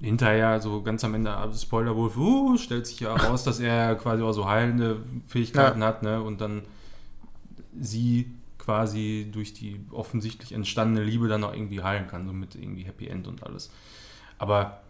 hinterher, 0.00 0.60
so 0.60 0.80
ganz 0.82 1.02
am 1.02 1.14
Ende, 1.14 1.34
also 1.34 1.58
Spoilerwolf, 1.58 2.16
uh, 2.16 2.56
stellt 2.56 2.86
sich 2.86 3.00
ja 3.00 3.16
heraus, 3.20 3.42
dass 3.42 3.58
er 3.58 3.96
quasi 3.96 4.22
auch 4.22 4.32
so 4.32 4.48
heilende 4.48 5.02
Fähigkeiten 5.26 5.82
hat, 5.82 6.04
ne? 6.04 6.22
Und 6.22 6.40
dann 6.40 6.62
sie 7.80 8.30
quasi 8.68 9.26
durch 9.32 9.54
die 9.54 9.80
offensichtlich 9.92 10.52
entstandene 10.52 11.02
Liebe 11.02 11.26
dann 11.26 11.42
auch 11.42 11.54
irgendwie 11.54 11.82
heilen 11.82 12.06
kann, 12.06 12.26
so 12.26 12.34
mit 12.34 12.54
irgendwie 12.54 12.82
Happy 12.82 13.06
End 13.06 13.26
und 13.26 13.42
alles. 13.42 13.70
Aber 14.36 14.82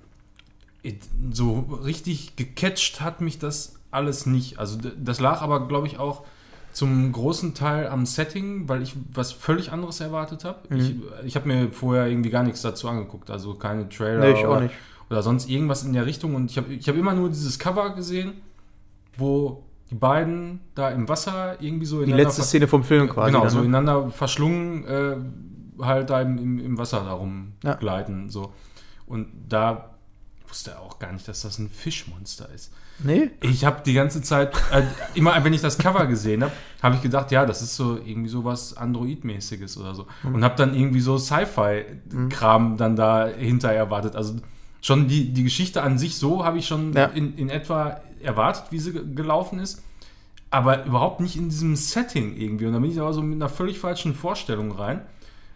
so 1.30 1.60
richtig 1.84 2.34
gecatcht 2.34 3.00
hat 3.00 3.20
mich 3.20 3.38
das 3.38 3.76
alles 3.92 4.26
nicht. 4.26 4.58
Also 4.58 4.80
das 4.96 5.20
lag 5.20 5.42
aber, 5.42 5.68
glaube 5.68 5.86
ich, 5.86 6.00
auch 6.00 6.24
zum 6.72 7.12
großen 7.12 7.54
Teil 7.54 7.86
am 7.86 8.04
Setting, 8.04 8.68
weil 8.68 8.82
ich 8.82 8.96
was 9.12 9.30
völlig 9.30 9.70
anderes 9.70 10.00
erwartet 10.00 10.44
habe. 10.44 10.58
Mhm. 10.74 10.80
Ich, 10.80 11.26
ich 11.26 11.36
habe 11.36 11.46
mir 11.46 11.70
vorher 11.70 12.08
irgendwie 12.08 12.30
gar 12.30 12.42
nichts 12.42 12.62
dazu 12.62 12.88
angeguckt, 12.88 13.30
also 13.30 13.54
keine 13.54 13.88
Trailer 13.88 14.32
Nee, 14.32 14.44
oder, 14.44 14.70
oder 15.08 15.22
sonst 15.22 15.48
irgendwas 15.48 15.84
in 15.84 15.92
der 15.92 16.04
Richtung. 16.04 16.34
Und 16.34 16.50
ich 16.50 16.56
habe 16.56 16.74
ich 16.74 16.88
hab 16.88 16.96
immer 16.96 17.14
nur 17.14 17.28
dieses 17.28 17.60
Cover 17.60 17.94
gesehen, 17.94 18.32
wo 19.16 19.62
die 19.90 19.94
beiden 19.94 20.60
da 20.74 20.90
im 20.90 21.08
Wasser 21.08 21.60
irgendwie 21.60 21.86
so 21.86 21.98
Die 21.98 22.04
ineinander 22.04 22.24
letzte 22.24 22.42
Szene 22.42 22.68
vom 22.68 22.84
Film 22.84 23.08
quasi. 23.08 23.30
Genau, 23.32 23.42
dann, 23.44 23.50
so 23.50 23.58
ne? 23.60 23.64
ineinander 23.64 24.10
verschlungen, 24.10 24.84
äh, 24.86 25.16
halt 25.82 26.10
da 26.10 26.20
im, 26.20 26.58
im, 26.58 26.78
Wasser 26.78 27.04
darum 27.04 27.52
Ja. 27.64 27.74
gleiten. 27.74 28.28
So. 28.28 28.52
Und 29.06 29.28
da 29.48 29.90
wusste 30.46 30.72
er 30.72 30.80
auch 30.80 30.98
gar 30.98 31.12
nicht, 31.12 31.26
dass 31.28 31.42
das 31.42 31.58
ein 31.58 31.68
Fischmonster 31.70 32.48
ist. 32.54 32.72
Nee? 33.02 33.30
Ich 33.40 33.64
habe 33.64 33.82
die 33.84 33.92
ganze 33.92 34.22
Zeit, 34.22 34.56
äh, 34.72 34.82
immer 35.14 35.42
wenn 35.44 35.52
ich 35.52 35.60
das 35.60 35.78
Cover 35.78 36.06
gesehen 36.06 36.42
habe, 36.42 36.52
habe 36.82 36.96
ich 36.96 37.02
gedacht, 37.02 37.30
ja, 37.30 37.46
das 37.46 37.62
ist 37.62 37.76
so 37.76 37.96
irgendwie 37.96 38.28
so 38.28 38.44
was 38.44 38.76
Android-mäßiges 38.76 39.78
oder 39.78 39.94
so. 39.94 40.06
Mhm. 40.24 40.34
Und 40.34 40.44
habe 40.44 40.56
dann 40.56 40.74
irgendwie 40.74 41.00
so 41.00 41.16
Sci-Fi-Kram 41.16 42.76
dann 42.76 42.96
dahinter 42.96 43.70
erwartet. 43.72 44.16
Also 44.16 44.34
schon 44.80 45.06
die, 45.08 45.32
die 45.32 45.44
Geschichte 45.44 45.82
an 45.82 45.98
sich 45.98 46.16
so 46.16 46.44
habe 46.44 46.58
ich 46.58 46.66
schon 46.66 46.92
Ja. 46.92 47.04
in, 47.06 47.34
in 47.36 47.50
etwa 47.50 48.00
erwartet, 48.22 48.64
wie 48.70 48.78
sie 48.78 48.92
ge- 48.92 49.04
gelaufen 49.14 49.58
ist. 49.58 49.82
Aber 50.50 50.84
überhaupt 50.86 51.20
nicht 51.20 51.36
in 51.36 51.50
diesem 51.50 51.76
Setting 51.76 52.34
irgendwie. 52.36 52.66
Und 52.66 52.72
da 52.72 52.78
bin 52.78 52.90
ich 52.90 52.98
aber 53.00 53.12
so 53.12 53.20
mit 53.22 53.36
einer 53.36 53.50
völlig 53.50 53.78
falschen 53.78 54.14
Vorstellung 54.14 54.72
rein. 54.72 55.02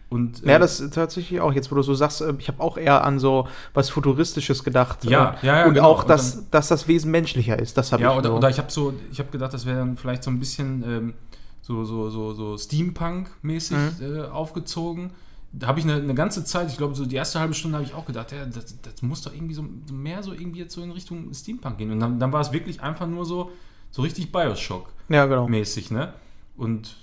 Und, 0.09 0.43
Ja, 0.45 0.57
äh, 0.57 0.59
das 0.59 0.79
ist 0.79 0.93
tatsächlich 0.93 1.41
auch, 1.41 1.51
jetzt 1.53 1.71
wo 1.71 1.75
du 1.75 1.81
so 1.81 1.95
sagst, 1.95 2.21
äh, 2.21 2.33
ich 2.37 2.47
habe 2.47 2.61
auch 2.61 2.77
eher 2.77 3.03
an 3.03 3.17
so 3.17 3.47
was 3.73 3.89
Futuristisches 3.89 4.63
gedacht. 4.63 5.03
Ja, 5.05 5.37
äh, 5.41 5.47
ja, 5.47 5.57
ja, 5.61 5.65
Und 5.65 5.73
genau. 5.73 5.87
auch, 5.87 6.01
Und 6.03 6.09
dass, 6.11 6.35
dann- 6.35 6.47
dass 6.51 6.67
das 6.67 6.87
Wesen 6.87 7.09
menschlicher 7.09 7.57
ist. 7.57 7.75
Das 7.77 7.91
habe 7.91 8.03
Ja, 8.03 8.11
ich 8.11 8.17
oder, 8.19 8.29
so. 8.29 8.35
oder 8.35 8.49
ich 8.51 8.59
habe 8.59 8.71
so, 8.71 8.93
ich 9.11 9.17
habe 9.17 9.31
gedacht, 9.31 9.53
das 9.53 9.65
wäre 9.65 9.77
dann 9.79 9.97
vielleicht 9.97 10.23
so 10.23 10.29
ein 10.29 10.39
bisschen 10.39 10.83
ähm, 10.87 11.13
so, 11.63 11.83
so, 11.85 12.11
so, 12.11 12.33
so 12.33 12.55
Steampunk-mäßig 12.57 13.77
Mhm. 13.99 14.15
äh, 14.17 14.21
aufgezogen. 14.27 15.11
Da 15.55 15.67
habe 15.67 15.79
ich 15.79 15.85
eine, 15.85 15.95
eine 15.95 16.15
ganze 16.15 16.43
Zeit, 16.43 16.69
ich 16.69 16.77
glaube, 16.77 16.95
so 16.95 17.05
die 17.05 17.15
erste 17.15 17.39
halbe 17.39 17.53
Stunde 17.53 17.77
habe 17.77 17.85
ich 17.85 17.93
auch 17.93 18.05
gedacht, 18.05 18.31
ja, 18.31 18.45
das, 18.45 18.75
das 18.81 19.01
muss 19.03 19.21
doch 19.21 19.31
irgendwie 19.33 19.53
so, 19.53 19.63
mehr 19.91 20.23
so 20.23 20.33
irgendwie 20.33 20.59
jetzt 20.59 20.73
so 20.73 20.81
in 20.81 20.91
Richtung 20.91 21.31
Steampunk 21.31 21.77
gehen. 21.77 21.91
Und 21.91 21.99
dann, 21.99 22.19
dann 22.19 22.33
war 22.33 22.41
es 22.41 22.51
wirklich 22.51 22.81
einfach 22.81 23.05
nur 23.05 23.23
so, 23.25 23.51
so 23.91 24.01
richtig 24.01 24.29
ja, 24.33 24.45
genau. 24.45 25.45
Bioshock-mäßig, 25.45 25.91
ne? 25.93 26.13
Und 26.57 26.95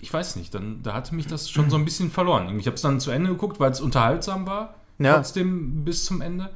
ich 0.00 0.12
weiß 0.12 0.36
nicht, 0.36 0.54
dann, 0.54 0.82
da 0.82 0.94
hatte 0.94 1.14
mich 1.14 1.26
das 1.26 1.50
schon 1.50 1.68
so 1.68 1.76
ein 1.76 1.84
bisschen 1.84 2.10
verloren. 2.10 2.58
Ich 2.58 2.66
habe 2.66 2.76
es 2.76 2.82
dann 2.82 2.98
zu 3.00 3.10
Ende 3.10 3.30
geguckt, 3.30 3.60
weil 3.60 3.72
es 3.72 3.80
unterhaltsam 3.80 4.46
war, 4.46 4.76
Ja. 4.98 5.16
trotzdem 5.16 5.84
bis 5.84 6.04
zum 6.06 6.20
Ende. 6.22 6.50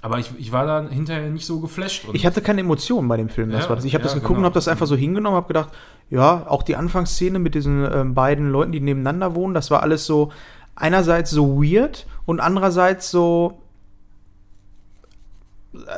Aber 0.00 0.18
ich, 0.18 0.30
ich 0.38 0.52
war 0.52 0.64
da 0.64 0.88
hinterher 0.88 1.28
nicht 1.30 1.44
so 1.46 1.60
geflasht. 1.60 2.04
Ich 2.12 2.24
hatte 2.24 2.40
keine 2.40 2.60
Emotionen 2.60 3.08
bei 3.08 3.16
dem 3.16 3.28
Film. 3.28 3.50
Das 3.50 3.64
Ja, 3.64 3.68
war 3.70 3.76
das. 3.76 3.84
Ich 3.84 3.94
habe 3.94 4.02
ja, 4.02 4.06
das 4.06 4.14
geguckt 4.14 4.28
genau. 4.28 4.40
und 4.40 4.44
habe 4.44 4.54
das 4.54 4.68
einfach 4.68 4.86
so 4.86 4.94
hingenommen, 4.96 5.36
habe 5.36 5.48
gedacht, 5.48 5.70
ja, 6.08 6.46
auch 6.48 6.62
die 6.62 6.76
Anfangsszene 6.76 7.38
mit 7.38 7.54
diesen 7.54 7.84
ähm, 7.92 8.14
beiden 8.14 8.50
Leuten, 8.50 8.72
die 8.72 8.80
nebeneinander 8.80 9.34
wohnen, 9.34 9.54
das 9.54 9.70
war 9.70 9.82
alles 9.82 10.06
so 10.06 10.30
einerseits 10.76 11.30
so 11.30 11.60
weird 11.62 12.06
und 12.26 12.38
andererseits 12.40 13.10
so 13.10 13.60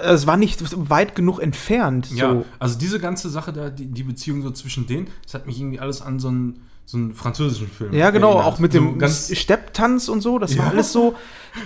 es 0.02 0.26
war 0.26 0.36
nicht 0.36 0.60
weit 0.90 1.14
genug 1.14 1.40
entfernt. 1.40 2.10
Ja, 2.12 2.32
So. 2.32 2.44
also 2.58 2.78
diese 2.78 2.98
ganze 2.98 3.30
Sache 3.30 3.52
da, 3.52 3.70
die, 3.70 3.86
die 3.86 4.02
Beziehung 4.02 4.42
so 4.42 4.50
zwischen 4.50 4.86
denen, 4.86 5.08
das 5.22 5.34
hat 5.34 5.46
mich 5.46 5.60
irgendwie 5.60 5.78
alles 5.80 6.02
an 6.02 6.18
so 6.18 6.28
einen, 6.28 6.62
so 6.90 6.98
einen 6.98 7.14
französischen 7.14 7.68
Film 7.68 7.92
Ja, 7.92 8.10
genau, 8.10 8.32
auch 8.32 8.58
mit 8.58 8.72
so 8.72 8.78
dem 8.78 8.98
ganz 8.98 9.34
Stepptanz 9.36 10.08
und 10.08 10.20
so, 10.20 10.38
das 10.38 10.56
war 10.58 10.66
Ja. 10.66 10.70
alles 10.70 10.92
so, 10.92 11.14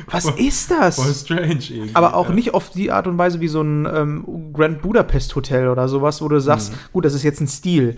was 0.06 0.24
ist 0.36 0.68
voll 0.72 0.78
das? 0.80 1.20
strange 1.20 1.54
irgendwie. 1.70 1.90
Aber 1.94 2.14
auch 2.14 2.28
ja. 2.28 2.34
nicht 2.34 2.54
auf 2.54 2.70
die 2.70 2.90
Art 2.90 3.06
und 3.06 3.18
Weise 3.18 3.40
wie 3.40 3.48
so 3.48 3.60
ein 3.62 3.86
ähm, 3.86 4.52
Grand 4.52 4.82
Budapest 4.82 5.34
Hotel 5.36 5.68
oder 5.68 5.88
sowas, 5.88 6.20
wo 6.22 6.28
du 6.28 6.40
sagst, 6.40 6.72
Mhm. 6.72 6.76
gut, 6.92 7.04
das 7.04 7.14
ist 7.14 7.22
jetzt 7.22 7.40
ein 7.40 7.48
Stil. 7.48 7.96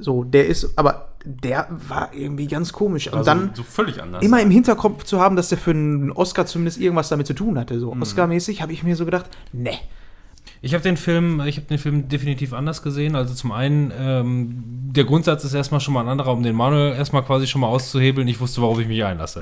So, 0.00 0.22
der 0.22 0.46
ist, 0.46 0.78
aber 0.78 1.08
der 1.24 1.66
war 1.88 2.10
irgendwie 2.14 2.46
ganz 2.46 2.72
komisch. 2.72 3.08
Und 3.08 3.14
also 3.14 3.24
dann 3.24 3.50
so 3.54 3.64
völlig 3.64 4.00
anders. 4.00 4.22
immer 4.24 4.40
im 4.40 4.50
Hinterkopf 4.50 5.02
zu 5.02 5.18
haben, 5.20 5.34
dass 5.34 5.48
der 5.48 5.58
für 5.58 5.72
einen 5.72 6.12
Oscar 6.12 6.46
zumindest 6.46 6.78
irgendwas 6.78 7.08
damit 7.08 7.26
zu 7.26 7.34
tun 7.34 7.58
hatte. 7.58 7.74
Mhm. 7.74 7.80
So 7.80 7.96
Oscar-mäßig 8.00 8.62
habe 8.62 8.72
ich 8.72 8.84
mir 8.84 8.94
so 8.94 9.04
gedacht, 9.04 9.26
ne. 9.52 9.72
Ich 10.60 10.74
habe 10.74 10.82
den 10.82 10.96
Film, 10.96 11.40
ich 11.46 11.56
habe 11.56 11.66
den 11.66 11.78
Film 11.78 12.08
definitiv 12.08 12.52
anders 12.52 12.82
gesehen. 12.82 13.14
Also 13.14 13.34
zum 13.34 13.52
einen, 13.52 13.92
ähm, 13.96 14.64
der 14.92 15.04
Grundsatz 15.04 15.44
ist 15.44 15.54
erstmal 15.54 15.80
schon 15.80 15.94
mal 15.94 16.00
ein 16.00 16.08
anderer, 16.08 16.32
um 16.32 16.42
den 16.42 16.56
Manuel 16.56 16.94
erstmal 16.94 17.24
quasi 17.24 17.46
schon 17.46 17.60
mal 17.60 17.68
auszuhebeln. 17.68 18.26
Ich 18.26 18.40
wusste, 18.40 18.60
worauf 18.60 18.80
ich 18.80 18.88
mich 18.88 19.04
einlasse. 19.04 19.40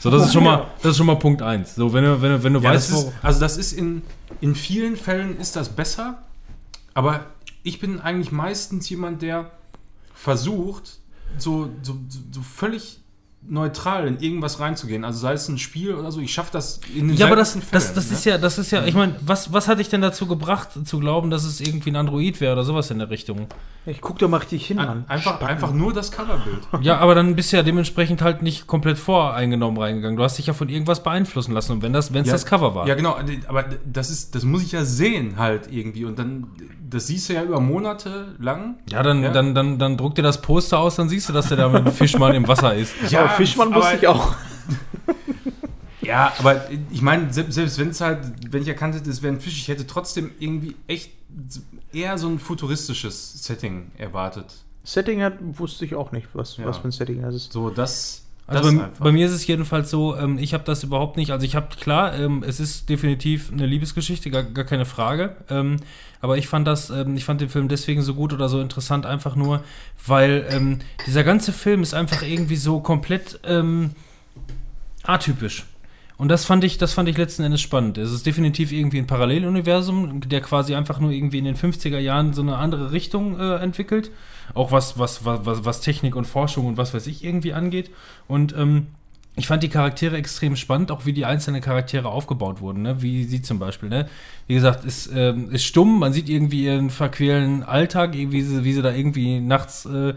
So, 0.00 0.10
das 0.10 0.26
ist 0.26 0.32
schon 0.32 0.44
mal, 0.44 0.66
das 0.82 0.92
ist 0.92 0.96
schon 0.96 1.06
mal 1.06 1.16
Punkt 1.16 1.42
eins. 1.42 1.74
So, 1.74 1.92
wenn 1.92 2.04
du, 2.04 2.22
wenn 2.22 2.30
du, 2.30 2.42
wenn 2.42 2.54
du 2.54 2.60
ja, 2.60 2.70
weißt, 2.70 2.90
das 2.90 3.04
ist, 3.04 3.12
also 3.22 3.40
das 3.40 3.56
ist 3.58 3.72
in, 3.72 4.02
in 4.40 4.54
vielen 4.54 4.96
Fällen 4.96 5.38
ist 5.38 5.56
das 5.56 5.68
besser, 5.68 6.22
aber 6.94 7.26
ich 7.62 7.78
bin 7.78 8.00
eigentlich 8.00 8.32
meistens 8.32 8.88
jemand, 8.88 9.20
der 9.22 9.50
versucht, 10.14 10.98
so, 11.36 11.68
so, 11.82 11.96
so 12.30 12.40
völlig 12.42 13.00
neutral 13.46 14.06
in 14.06 14.18
irgendwas 14.20 14.58
reinzugehen. 14.60 15.04
Also 15.04 15.18
sei 15.18 15.32
es 15.34 15.48
ein 15.48 15.58
Spiel 15.58 15.94
oder 15.94 16.10
so, 16.10 16.20
ich 16.20 16.32
schaffe 16.32 16.50
das 16.52 16.80
in 16.94 17.08
den 17.08 17.16
Ja, 17.16 17.26
aber 17.26 17.36
das, 17.36 17.52
seltensten 17.52 17.72
das, 17.72 17.84
Fällen, 17.84 17.96
das 17.96 18.06
ne? 18.10 18.12
ist 18.16 18.24
ja, 18.24 18.38
das 18.38 18.58
ist 18.58 18.70
ja, 18.70 18.84
ich 18.84 18.94
meine, 18.94 19.16
was, 19.20 19.52
was 19.52 19.68
hat 19.68 19.78
dich 19.78 19.88
denn 19.88 20.00
dazu 20.00 20.26
gebracht, 20.26 20.70
zu 20.84 20.98
glauben, 20.98 21.30
dass 21.30 21.44
es 21.44 21.60
irgendwie 21.60 21.90
ein 21.90 21.96
Android 21.96 22.40
wäre 22.40 22.52
oder 22.54 22.64
sowas 22.64 22.90
in 22.90 22.98
der 22.98 23.10
Richtung? 23.10 23.46
Ich 23.86 24.00
guck 24.00 24.18
doch 24.18 24.28
mal 24.30 24.38
richtig 24.38 24.66
hin. 24.66 24.78
Ein- 24.78 25.04
Einfach, 25.08 25.32
Spacken. 25.32 25.46
einfach 25.48 25.72
nur 25.72 25.92
das 25.92 26.10
Coverbild. 26.10 26.60
Ja, 26.80 26.98
aber 26.98 27.14
dann 27.14 27.36
bist 27.36 27.52
du 27.52 27.56
ja 27.58 27.62
dementsprechend 27.62 28.22
halt 28.22 28.40
nicht 28.42 28.66
komplett 28.66 28.98
voreingenommen 28.98 29.80
reingegangen. 29.80 30.16
Du 30.16 30.22
hast 30.24 30.38
dich 30.38 30.46
ja 30.46 30.54
von 30.54 30.68
irgendwas 30.70 31.02
beeinflussen 31.02 31.52
lassen. 31.52 31.72
Und 31.72 31.82
wenn 31.82 31.92
das, 31.92 32.12
wenn 32.14 32.22
es 32.22 32.28
Ja, 32.28 32.32
das 32.32 32.46
Cover 32.46 32.74
war. 32.74 32.86
Ja, 32.88 32.94
genau, 32.94 33.16
aber 33.46 33.64
das 33.84 34.08
ist, 34.10 34.34
das 34.34 34.44
muss 34.44 34.62
ich 34.62 34.72
ja 34.72 34.84
sehen 34.84 35.34
halt 35.38 35.70
irgendwie. 35.70 36.06
Und 36.06 36.18
dann, 36.18 36.46
das 36.88 37.08
siehst 37.08 37.28
du 37.28 37.34
ja 37.34 37.42
über 37.42 37.60
Monate 37.60 38.34
lang. 38.38 38.76
Ja, 38.90 39.02
dann, 39.02 39.22
Ja. 39.22 39.30
Dann, 39.32 39.54
dann, 39.54 39.78
dann 39.78 39.96
druck 39.98 40.14
dir 40.14 40.22
das 40.22 40.40
Poster 40.40 40.78
aus, 40.78 40.96
dann 40.96 41.10
siehst 41.10 41.28
du, 41.28 41.34
dass 41.34 41.48
der 41.48 41.58
da 41.58 41.68
mit 41.68 41.84
dem 41.86 41.92
Fischmann 41.92 42.34
im 42.34 42.48
Wasser 42.48 42.74
ist. 42.74 42.94
Ja, 43.10 43.28
aber 43.34 43.44
Fischmann 43.44 43.72
aber- 43.72 43.82
wusste 43.82 43.96
ich 43.96 44.06
auch. 44.08 44.34
Ja, 46.02 46.34
aber 46.38 46.68
ich 46.90 47.00
meine, 47.00 47.32
selbst, 47.32 47.54
selbst 47.54 47.78
wenn 47.78 47.88
es 47.88 48.00
halt, 48.02 48.18
wenn 48.50 48.60
ich 48.60 48.68
erkannt 48.68 48.94
hätte, 48.94 49.08
es 49.08 49.22
wäre 49.22 49.32
ein 49.32 49.40
Fisch, 49.40 49.56
ich 49.56 49.68
hätte 49.68 49.86
trotzdem 49.86 50.32
irgendwie 50.38 50.76
echt 50.86 51.12
eher 51.94 52.18
so 52.18 52.28
ein 52.28 52.38
futuristisches 52.38 53.42
Setting 53.42 53.90
erwartet. 53.96 54.52
Setting 54.82 55.22
hat, 55.22 55.36
wusste 55.40 55.86
ich 55.86 55.94
auch 55.94 56.12
nicht, 56.12 56.28
was, 56.34 56.58
Ja. 56.58 56.66
was 56.66 56.76
für 56.76 56.88
ein 56.88 56.90
Setting 56.90 57.22
das 57.22 57.34
ist. 57.34 57.52
So, 57.54 57.70
das. 57.70 58.23
Also 58.46 58.76
bei, 58.76 58.88
bei 58.98 59.12
mir 59.12 59.26
ist 59.26 59.32
es 59.32 59.46
jedenfalls 59.46 59.90
so, 59.90 60.16
ähm, 60.16 60.38
ich 60.38 60.52
habe 60.52 60.64
das 60.64 60.82
überhaupt 60.82 61.16
nicht, 61.16 61.30
also 61.30 61.46
ich 61.46 61.56
habe, 61.56 61.68
klar, 61.80 62.14
ähm, 62.18 62.44
es 62.46 62.60
ist 62.60 62.90
definitiv 62.90 63.50
eine 63.50 63.64
Liebesgeschichte, 63.64 64.30
gar, 64.30 64.42
gar 64.42 64.64
keine 64.64 64.84
Frage, 64.84 65.36
ähm, 65.48 65.76
aber 66.20 66.36
ich 66.36 66.46
fand 66.46 66.66
das, 66.66 66.90
ähm, 66.90 67.16
ich 67.16 67.24
fand 67.24 67.40
den 67.40 67.48
Film 67.48 67.68
deswegen 67.68 68.02
so 68.02 68.14
gut 68.14 68.34
oder 68.34 68.50
so 68.50 68.60
interessant, 68.60 69.06
einfach 69.06 69.34
nur, 69.34 69.64
weil 70.06 70.46
ähm, 70.50 70.80
dieser 71.06 71.24
ganze 71.24 71.52
Film 71.52 71.82
ist 71.82 71.94
einfach 71.94 72.22
irgendwie 72.22 72.56
so 72.56 72.80
komplett 72.80 73.40
ähm, 73.44 73.92
atypisch. 75.04 75.64
Und 76.16 76.28
das 76.28 76.44
fand 76.44 76.62
ich, 76.64 76.78
das 76.78 76.92
fand 76.92 77.08
ich 77.08 77.16
letzten 77.16 77.42
Endes 77.42 77.60
spannend. 77.60 77.98
Es 77.98 78.12
ist 78.12 78.24
definitiv 78.24 78.72
irgendwie 78.72 78.98
ein 78.98 79.06
Paralleluniversum, 79.06 80.20
der 80.20 80.40
quasi 80.42 80.74
einfach 80.74 81.00
nur 81.00 81.10
irgendwie 81.10 81.38
in 81.38 81.44
den 81.44 81.56
50er 81.56 81.98
Jahren 81.98 82.34
so 82.34 82.42
eine 82.42 82.56
andere 82.56 82.92
Richtung 82.92 83.38
äh, 83.40 83.56
entwickelt. 83.56 84.10
Auch 84.52 84.72
was, 84.72 84.98
was, 84.98 85.24
was, 85.24 85.64
was, 85.64 85.80
Technik 85.80 86.16
und 86.16 86.26
Forschung 86.26 86.66
und 86.66 86.76
was 86.76 86.92
weiß 86.92 87.06
ich 87.06 87.24
irgendwie 87.24 87.54
angeht. 87.54 87.90
Und 88.28 88.54
ähm, 88.56 88.88
ich 89.36 89.46
fand 89.46 89.62
die 89.62 89.68
Charaktere 89.68 90.16
extrem 90.16 90.54
spannend, 90.54 90.90
auch 90.92 91.06
wie 91.06 91.12
die 91.12 91.24
einzelnen 91.24 91.60
Charaktere 91.60 92.08
aufgebaut 92.08 92.60
wurden, 92.60 92.82
ne? 92.82 93.02
wie 93.02 93.24
sie 93.24 93.42
zum 93.42 93.58
Beispiel. 93.58 93.88
Ne? 93.88 94.08
Wie 94.46 94.54
gesagt, 94.54 94.84
ist, 94.84 95.10
ähm, 95.12 95.50
ist 95.50 95.64
stumm, 95.64 95.98
man 95.98 96.12
sieht 96.12 96.28
irgendwie 96.28 96.64
ihren 96.64 96.90
verquälen 96.90 97.64
Alltag, 97.64 98.12
wie 98.14 98.42
sie, 98.42 98.64
wie 98.64 98.72
sie 98.72 98.82
da 98.82 98.92
irgendwie 98.92 99.40
nachts 99.40 99.86
äh, 99.86 100.14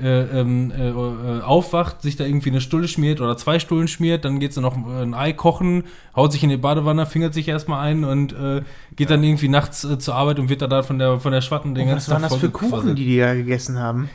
äh, 0.00 0.40
ähm, 0.40 0.70
äh, 0.70 0.88
äh, 0.88 1.42
aufwacht, 1.42 2.02
sich 2.02 2.16
da 2.16 2.24
irgendwie 2.24 2.50
eine 2.50 2.60
Stulle 2.60 2.88
schmiert 2.88 3.20
oder 3.20 3.36
zwei 3.36 3.58
Stullen 3.58 3.88
schmiert, 3.88 4.24
dann 4.24 4.40
geht 4.40 4.52
sie 4.52 4.60
noch 4.60 4.76
ein 4.76 5.14
Ei 5.14 5.32
kochen, 5.32 5.84
haut 6.16 6.32
sich 6.32 6.42
in 6.42 6.50
die 6.50 6.56
Badewanne, 6.56 7.06
fingert 7.06 7.34
sich 7.34 7.48
erstmal 7.48 7.86
ein 7.86 8.04
und 8.04 8.32
äh, 8.32 8.62
geht 8.96 9.10
dann 9.10 9.22
irgendwie 9.22 9.48
nachts 9.48 9.86
zur 9.98 10.14
Arbeit 10.14 10.38
und 10.38 10.48
wird 10.48 10.62
da 10.62 10.82
von 10.82 10.98
der, 10.98 11.20
von 11.20 11.32
der 11.32 11.40
Schwatten 11.40 11.74
den 11.74 11.86
Was 11.86 11.92
ganzen 11.92 12.10
waren 12.12 12.22
Tag 12.22 12.30
das 12.30 12.40
für 12.40 12.50
Kuchen, 12.50 12.94
die 12.96 13.04
die 13.04 13.18
da 13.18 13.34
gegessen 13.34 13.78
haben? 13.78 14.10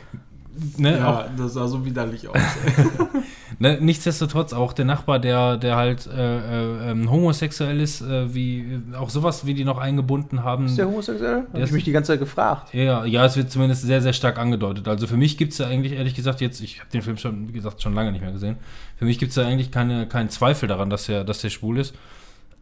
Ne, 0.78 1.06
auch, 1.06 1.24
das 1.36 1.52
sah 1.54 1.66
so 1.68 1.84
widerlich 1.84 2.28
aus. 2.28 2.36
ne, 3.58 3.78
nichtsdestotrotz 3.80 4.52
auch 4.52 4.72
der 4.72 4.84
Nachbar, 4.84 5.18
der, 5.18 5.56
der 5.56 5.76
halt 5.76 6.06
äh, 6.06 6.10
äh, 6.38 6.90
ähm, 6.90 7.10
homosexuell 7.10 7.80
ist, 7.80 8.00
äh, 8.00 8.34
wie 8.34 8.80
auch 8.98 9.10
sowas, 9.10 9.44
wie 9.46 9.54
die 9.54 9.64
noch 9.64 9.78
eingebunden 9.78 10.42
haben. 10.44 10.66
Ist 10.66 10.78
der 10.78 10.86
homosexuell? 10.86 11.38
Hab 11.42 11.52
Der 11.52 11.60
ich 11.60 11.66
ist- 11.66 11.72
mich 11.72 11.84
die 11.84 11.92
ganze 11.92 12.12
Zeit 12.12 12.20
gefragt. 12.20 12.72
Ja, 12.74 13.04
ja, 13.04 13.24
es 13.24 13.36
wird 13.36 13.50
zumindest 13.50 13.82
sehr, 13.82 14.00
sehr 14.00 14.12
stark 14.12 14.38
angedeutet. 14.38 14.88
Also 14.88 15.06
für 15.06 15.16
mich 15.16 15.36
gibt 15.36 15.52
es 15.52 15.58
ja 15.58 15.66
eigentlich, 15.66 15.92
ehrlich 15.92 16.14
gesagt, 16.14 16.40
jetzt, 16.40 16.60
ich 16.60 16.80
habe 16.80 16.90
den 16.90 17.02
Film 17.02 17.16
schon, 17.18 17.48
wie 17.48 17.52
gesagt, 17.52 17.82
schon 17.82 17.94
lange 17.94 18.12
nicht 18.12 18.22
mehr 18.22 18.32
gesehen. 18.32 18.56
Für 18.96 19.04
mich 19.04 19.18
gibt 19.18 19.30
es 19.30 19.36
ja 19.36 19.44
eigentlich 19.46 19.70
keine, 19.70 20.06
keinen 20.06 20.30
Zweifel 20.30 20.68
daran, 20.68 20.90
dass 20.90 21.08
er, 21.08 21.24
dass 21.24 21.40
der 21.42 21.50
schwul 21.50 21.78
ist. 21.78 21.94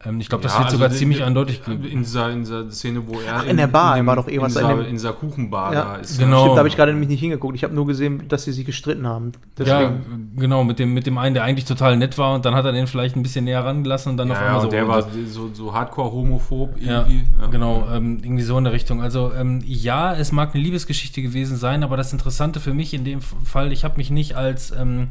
Ähm, 0.05 0.19
ich 0.19 0.29
glaube, 0.29 0.43
das 0.43 0.53
Ja, 0.53 0.59
wird 0.59 0.65
also 0.67 0.77
sogar 0.77 0.89
die- 0.89 0.95
ziemlich 0.95 1.17
die- 1.19 1.23
eindeutig. 1.23 1.61
In 1.67 2.03
dieser, 2.03 2.29
in 2.29 2.39
dieser 2.41 2.69
Szene, 2.71 3.01
wo 3.07 3.13
er. 3.19 3.37
Ach, 3.37 3.45
in 3.45 3.57
der 3.57 3.67
Bar, 3.67 3.95
dem- 3.95 4.05
war 4.05 4.15
doch 4.15 4.27
eh 4.27 4.39
was 4.39 4.55
in 4.55 4.69
in 4.69 4.91
dieser, 4.95 5.09
in 5.09 5.15
Kuchenbar 5.15 5.73
Ja. 5.73 5.81
da 5.83 5.95
ist. 5.95 6.19
Genau. 6.19 6.41
Stimmt, 6.41 6.53
da 6.55 6.57
habe 6.59 6.67
ich 6.67 6.75
gerade 6.75 6.91
nämlich 6.91 7.09
nicht 7.09 7.19
hingeguckt. 7.19 7.55
Ich 7.55 7.63
habe 7.63 7.73
nur 7.73 7.87
gesehen, 7.87 8.27
dass 8.27 8.43
sie 8.43 8.51
sich 8.51 8.65
gestritten 8.65 9.07
haben. 9.07 9.31
ja, 9.63 9.93
genau, 10.35 10.63
mit 10.63 10.79
dem, 10.79 10.93
mit 10.93 11.05
dem 11.07 11.17
einen, 11.17 11.33
der 11.33 11.43
eigentlich 11.43 11.65
total 11.65 11.97
nett 11.97 12.17
war 12.17 12.35
und 12.35 12.45
dann 12.45 12.53
hat 12.55 12.65
er 12.65 12.71
den 12.71 12.87
vielleicht 12.87 13.15
ein 13.15 13.23
bisschen 13.23 13.45
näher 13.45 13.63
rangelassen 13.65 14.11
und 14.11 14.17
dann 14.17 14.29
auf 14.31 14.37
Ja, 14.37 14.43
ja, 14.43 14.47
einmal 14.49 14.63
und 14.65 14.71
der 14.73 14.85
oh, 14.85 14.89
war 14.89 15.03
so, 15.27 15.49
so 15.53 15.73
hardcore 15.73 16.11
homophob 16.11 16.79
Ja, 16.79 16.99
irgendwie. 17.01 17.23
Ja. 17.41 17.47
genau, 17.47 17.87
ähm, 17.91 18.19
irgendwie 18.23 18.43
so 18.43 18.57
in 18.57 18.63
der 18.63 18.73
Richtung. 18.73 19.01
Also 19.01 19.31
ähm, 19.33 19.61
ja, 19.65 20.13
es 20.13 20.31
mag 20.31 20.53
eine 20.53 20.63
Liebesgeschichte 20.63 21.21
gewesen 21.21 21.57
sein, 21.57 21.83
aber 21.83 21.97
das 21.97 22.13
Interessante 22.13 22.59
für 22.59 22.73
mich 22.73 22.93
in 22.93 23.03
dem 23.05 23.21
Fall, 23.21 23.71
ich 23.71 23.83
habe 23.83 23.97
mich 23.97 24.09
nicht 24.11 24.35
als 24.35 24.71
ähm, 24.71 25.07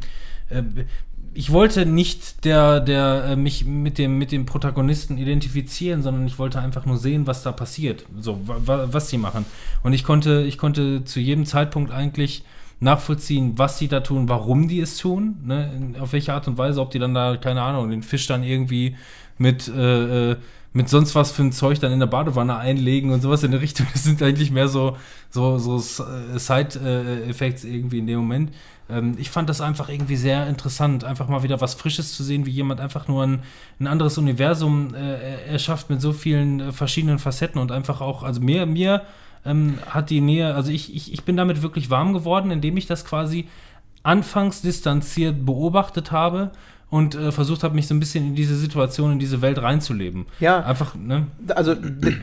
äh, 0.50 0.62
ich 1.34 1.50
wollte 1.52 1.84
nicht 1.84 2.44
der, 2.44 2.80
der 2.80 3.24
äh, 3.30 3.36
mich 3.36 3.64
mit 3.64 3.98
dem, 3.98 4.18
mit 4.18 4.32
dem 4.32 4.46
Protagonisten 4.46 5.18
identifizieren, 5.18 6.02
sondern 6.02 6.26
ich 6.26 6.38
wollte 6.38 6.60
einfach 6.60 6.86
nur 6.86 6.96
sehen, 6.96 7.26
was 7.26 7.42
da 7.42 7.52
passiert, 7.52 8.06
so 8.20 8.40
wa, 8.46 8.56
wa, 8.64 8.88
was 8.90 9.08
sie 9.10 9.18
machen. 9.18 9.44
Und 9.82 9.92
ich 9.92 10.04
konnte, 10.04 10.44
ich 10.46 10.58
konnte 10.58 11.04
zu 11.04 11.20
jedem 11.20 11.44
Zeitpunkt 11.44 11.90
eigentlich 11.90 12.44
nachvollziehen, 12.80 13.54
was 13.56 13.78
sie 13.78 13.88
da 13.88 14.00
tun, 14.00 14.28
warum 14.28 14.68
die 14.68 14.80
es 14.80 14.96
tun, 14.96 15.36
ne, 15.44 15.94
auf 16.00 16.12
welche 16.12 16.32
Art 16.34 16.46
und 16.46 16.56
Weise, 16.58 16.80
ob 16.80 16.90
die 16.90 16.98
dann 16.98 17.14
da, 17.14 17.36
keine 17.36 17.62
Ahnung, 17.62 17.90
den 17.90 18.02
Fisch 18.02 18.26
dann 18.26 18.44
irgendwie 18.44 18.96
mit, 19.38 19.68
äh, 19.68 20.32
äh, 20.32 20.36
mit 20.72 20.88
sonst 20.88 21.14
was 21.14 21.32
für 21.32 21.42
ein 21.42 21.52
Zeug 21.52 21.78
dann 21.80 21.92
in 21.92 22.00
der 22.00 22.06
Badewanne 22.06 22.56
einlegen 22.56 23.10
und 23.10 23.22
sowas 23.22 23.42
in 23.42 23.52
der 23.52 23.60
Richtung. 23.60 23.86
Das 23.92 24.04
sind 24.04 24.22
eigentlich 24.22 24.50
mehr 24.50 24.68
so, 24.68 24.96
so, 25.30 25.58
so 25.58 25.78
Side-Effects 25.78 27.64
irgendwie 27.64 27.98
in 27.98 28.06
dem 28.06 28.18
Moment. 28.18 28.52
Ähm, 28.88 29.16
ich 29.18 29.30
fand 29.30 29.48
das 29.48 29.60
einfach 29.60 29.88
irgendwie 29.88 30.16
sehr 30.16 30.46
interessant, 30.48 31.04
einfach 31.04 31.28
mal 31.28 31.42
wieder 31.42 31.60
was 31.60 31.74
Frisches 31.74 32.14
zu 32.14 32.22
sehen, 32.22 32.46
wie 32.46 32.50
jemand 32.50 32.80
einfach 32.80 33.08
nur 33.08 33.24
ein, 33.24 33.42
ein 33.80 33.86
anderes 33.86 34.18
Universum 34.18 34.94
äh, 34.94 35.46
erschafft 35.46 35.90
mit 35.90 36.00
so 36.00 36.12
vielen 36.12 36.60
äh, 36.60 36.72
verschiedenen 36.72 37.18
Facetten 37.18 37.60
und 37.60 37.72
einfach 37.72 38.00
auch, 38.00 38.22
also 38.22 38.40
mir, 38.40 38.66
mir 38.66 39.02
ähm, 39.44 39.78
hat 39.88 40.10
die 40.10 40.20
Nähe, 40.20 40.54
also 40.54 40.70
ich, 40.70 40.94
ich, 40.94 41.12
ich 41.12 41.24
bin 41.24 41.36
damit 41.36 41.62
wirklich 41.62 41.90
warm 41.90 42.12
geworden, 42.12 42.50
indem 42.50 42.76
ich 42.76 42.86
das 42.86 43.04
quasi 43.04 43.48
anfangs 44.02 44.60
distanziert 44.60 45.46
beobachtet 45.46 46.12
habe 46.12 46.52
und 46.94 47.16
äh, 47.16 47.32
versucht 47.32 47.64
habe, 47.64 47.74
mich 47.74 47.88
so 47.88 47.94
ein 47.96 47.98
bisschen 47.98 48.24
in 48.24 48.34
diese 48.36 48.54
Situation, 48.54 49.10
in 49.10 49.18
diese 49.18 49.42
Welt 49.42 49.60
reinzuleben. 49.60 50.26
Ja. 50.38 50.60
Einfach, 50.60 50.94
ne? 50.94 51.26
Also 51.48 51.74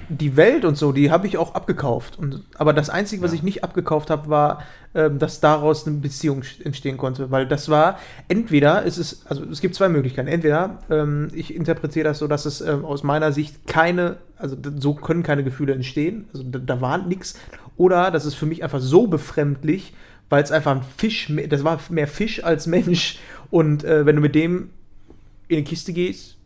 die 0.07 0.37
Welt 0.37 0.63
und 0.63 0.77
so, 0.77 0.93
die 0.93 1.11
habe 1.11 1.27
ich 1.27 1.37
auch 1.37 1.55
abgekauft. 1.55 2.17
Und, 2.17 2.45
aber 2.57 2.71
das 2.71 2.89
Einzige, 2.89 3.21
was 3.21 3.33
ich 3.33 3.43
nicht 3.43 3.65
abgekauft 3.65 4.09
habe, 4.09 4.29
war, 4.29 4.63
ähm, 4.95 5.19
dass 5.19 5.41
daraus 5.41 5.85
eine 5.85 5.97
Beziehung 5.97 6.43
entstehen 6.63 6.97
konnte. 6.97 7.31
Weil 7.31 7.47
das 7.47 7.67
war, 7.67 7.99
entweder 8.29 8.83
ist 8.83 8.97
es, 8.97 9.25
also 9.25 9.43
es 9.43 9.59
gibt 9.59 9.75
zwei 9.75 9.89
Möglichkeiten. 9.89 10.29
Entweder 10.29 10.79
ähm, 10.89 11.27
ich 11.33 11.53
interpretiere 11.53 12.05
das 12.05 12.19
so, 12.19 12.29
dass 12.29 12.45
es 12.45 12.61
ähm, 12.61 12.85
aus 12.85 13.03
meiner 13.03 13.33
Sicht 13.33 13.67
keine, 13.67 14.19
also 14.37 14.55
so 14.79 14.93
können 14.93 15.21
keine 15.21 15.43
Gefühle 15.43 15.73
entstehen. 15.73 16.29
Also 16.31 16.45
da, 16.45 16.59
da 16.59 16.79
war 16.79 16.97
nichts. 16.97 17.37
Oder 17.75 18.09
das 18.09 18.25
ist 18.25 18.35
für 18.35 18.45
mich 18.45 18.63
einfach 18.63 18.79
so 18.79 19.07
befremdlich, 19.07 19.93
weil 20.29 20.41
es 20.41 20.51
einfach 20.53 20.71
ein 20.71 20.83
Fisch, 20.95 21.29
das 21.49 21.65
war 21.65 21.77
mehr 21.89 22.07
Fisch 22.07 22.41
als 22.41 22.67
Mensch. 22.67 23.19
Und 23.51 23.83
äh, 23.83 24.05
wenn 24.05 24.15
du 24.15 24.21
mit 24.21 24.33
dem 24.33 24.69
in 25.47 25.57
die 25.57 25.63
Kiste 25.63 25.93
gehst, 25.93 26.37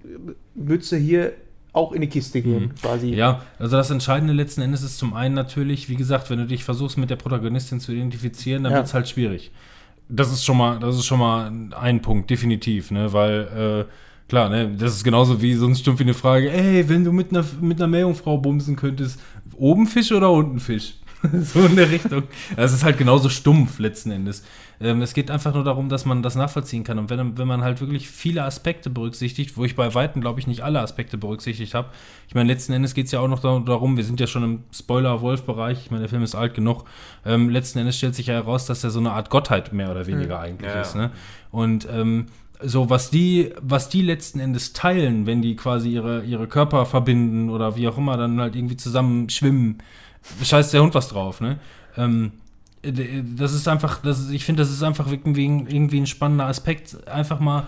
würdest 0.55 0.91
du 0.91 0.97
hier 0.97 1.33
auch 1.71 1.91
in 1.91 2.01
die 2.01 2.07
Kiste 2.07 2.41
gehen, 2.41 2.73
quasi. 2.81 3.09
Ja, 3.13 3.41
also 3.59 3.75
das 3.77 3.91
Entscheidende 3.91 4.33
letzten 4.33 4.61
Endes 4.61 4.81
ist 4.81 4.97
zum 4.97 5.13
einen 5.13 5.35
natürlich, 5.35 5.89
wie 5.89 5.95
gesagt, 5.95 6.29
wenn 6.29 6.39
du 6.39 6.45
dich 6.47 6.63
versuchst 6.63 6.97
mit 6.97 7.09
der 7.09 7.17
Protagonistin 7.17 7.79
zu 7.79 7.91
identifizieren, 7.91 8.63
dann 8.63 8.71
Ja. 8.71 8.77
wird 8.79 8.87
es 8.87 8.93
halt 8.93 9.09
schwierig. 9.09 9.51
Das 10.07 10.31
ist 10.31 10.45
schon 10.45 10.57
mal, 10.57 10.79
das 10.79 10.95
ist 10.95 11.05
schon 11.05 11.19
mal 11.19 11.51
ein 11.77 12.01
Punkt, 12.01 12.29
definitiv, 12.29 12.91
ne, 12.91 13.11
weil, 13.11 13.85
äh, 13.87 14.29
klar, 14.29 14.49
ne, 14.49 14.69
das 14.77 14.95
ist 14.95 15.03
genauso 15.03 15.41
wie 15.41 15.53
sonst 15.55 15.79
stumpf 15.81 15.99
wie 15.99 16.03
eine 16.03 16.13
Frage, 16.13 16.49
ey, 16.49 16.87
wenn 16.87 17.03
du 17.03 17.11
mit 17.11 17.31
einer, 17.31 17.43
mit 17.59 17.77
einer 17.77 17.87
Meerjungfrau 17.87 18.37
bumsen 18.37 18.75
könntest, 18.75 19.19
oben 19.57 19.85
Fisch 19.85 20.11
oder 20.11 20.31
unten 20.31 20.59
Fisch? 20.59 20.93
so 21.43 21.59
in 21.65 21.75
der 21.75 21.89
Richtung. 21.91 22.23
Das 22.55 22.73
ist 22.73 22.83
halt 22.83 22.97
genauso 22.97 23.29
stumpf 23.29 23.79
letzten 23.79 24.11
Endes. 24.11 24.43
Ähm, 24.81 25.01
es 25.01 25.13
geht 25.13 25.31
einfach 25.31 25.53
nur 25.53 25.63
darum, 25.63 25.87
dass 25.89 26.05
man 26.05 26.21
das 26.21 26.35
nachvollziehen 26.35 26.83
kann. 26.83 26.99
Und 26.99 27.09
wenn, 27.09 27.37
wenn 27.37 27.47
man 27.47 27.61
halt 27.63 27.79
wirklich 27.81 28.09
viele 28.09 28.43
Aspekte 28.43 28.89
berücksichtigt, 28.89 29.55
wo 29.57 29.63
ich 29.65 29.75
bei 29.75 29.93
Weitem, 29.93 30.21
glaube 30.21 30.39
ich, 30.39 30.47
nicht 30.47 30.61
alle 30.61 30.81
Aspekte 30.81 31.17
berücksichtigt 31.17 31.73
habe. 31.73 31.89
Ich 32.27 32.35
meine, 32.35 32.51
letzten 32.51 32.73
Endes 32.73 32.93
geht 32.93 33.05
es 33.05 33.11
ja 33.11 33.19
auch 33.19 33.27
noch 33.27 33.39
da- 33.39 33.59
darum, 33.59 33.95
wir 33.97 34.03
sind 34.03 34.19
ja 34.19 34.27
schon 34.27 34.43
im 34.43 34.63
Spoiler-Wolf-Bereich, 34.73 35.79
ich 35.85 35.91
meine, 35.91 36.01
der 36.01 36.09
Film 36.09 36.23
ist 36.23 36.35
alt 36.35 36.53
genug. 36.53 36.85
Ähm, 37.25 37.49
letzten 37.49 37.79
Endes 37.79 37.97
stellt 37.97 38.15
sich 38.15 38.27
ja 38.27 38.33
heraus, 38.35 38.65
dass 38.65 38.83
er 38.83 38.89
so 38.89 38.99
eine 38.99 39.11
Art 39.11 39.29
Gottheit 39.29 39.71
mehr 39.73 39.91
oder 39.91 40.07
weniger 40.07 40.39
eigentlich 40.39 40.69
Ja, 40.69 40.75
ja. 40.75 40.81
ist. 40.81 40.95
Ne? 40.95 41.11
Und 41.51 41.87
ähm, 41.91 42.25
so, 42.63 42.89
was 42.89 43.09
die, 43.09 43.51
was 43.61 43.89
die 43.89 44.01
letzten 44.01 44.39
Endes 44.39 44.71
teilen, 44.73 45.25
wenn 45.25 45.41
die 45.41 45.55
quasi 45.57 45.89
ihre, 45.89 46.23
ihre 46.23 46.47
Körper 46.47 46.85
verbinden 46.85 47.49
oder 47.49 47.75
wie 47.75 47.87
auch 47.87 47.97
immer, 47.97 48.15
dann 48.17 48.39
halt 48.39 48.55
irgendwie 48.55 48.77
zusammen 48.77 49.29
schwimmen, 49.29 49.79
scheißt 50.43 50.73
der 50.73 50.81
Hund 50.81 50.93
was 50.95 51.07
drauf, 51.07 51.41
ne? 51.41 51.59
Ähm, 51.97 52.33
das 52.81 53.53
ist 53.53 53.67
einfach, 53.67 54.01
das 54.01 54.19
ist, 54.19 54.31
ich 54.31 54.45
finde, 54.45 54.61
das 54.61 54.71
ist 54.71 54.83
einfach 54.83 55.09
irgendwie, 55.09 55.45
irgendwie 55.45 55.99
ein 55.99 56.05
spannender 56.07 56.45
Aspekt, 56.45 57.07
einfach 57.07 57.39
mal 57.39 57.65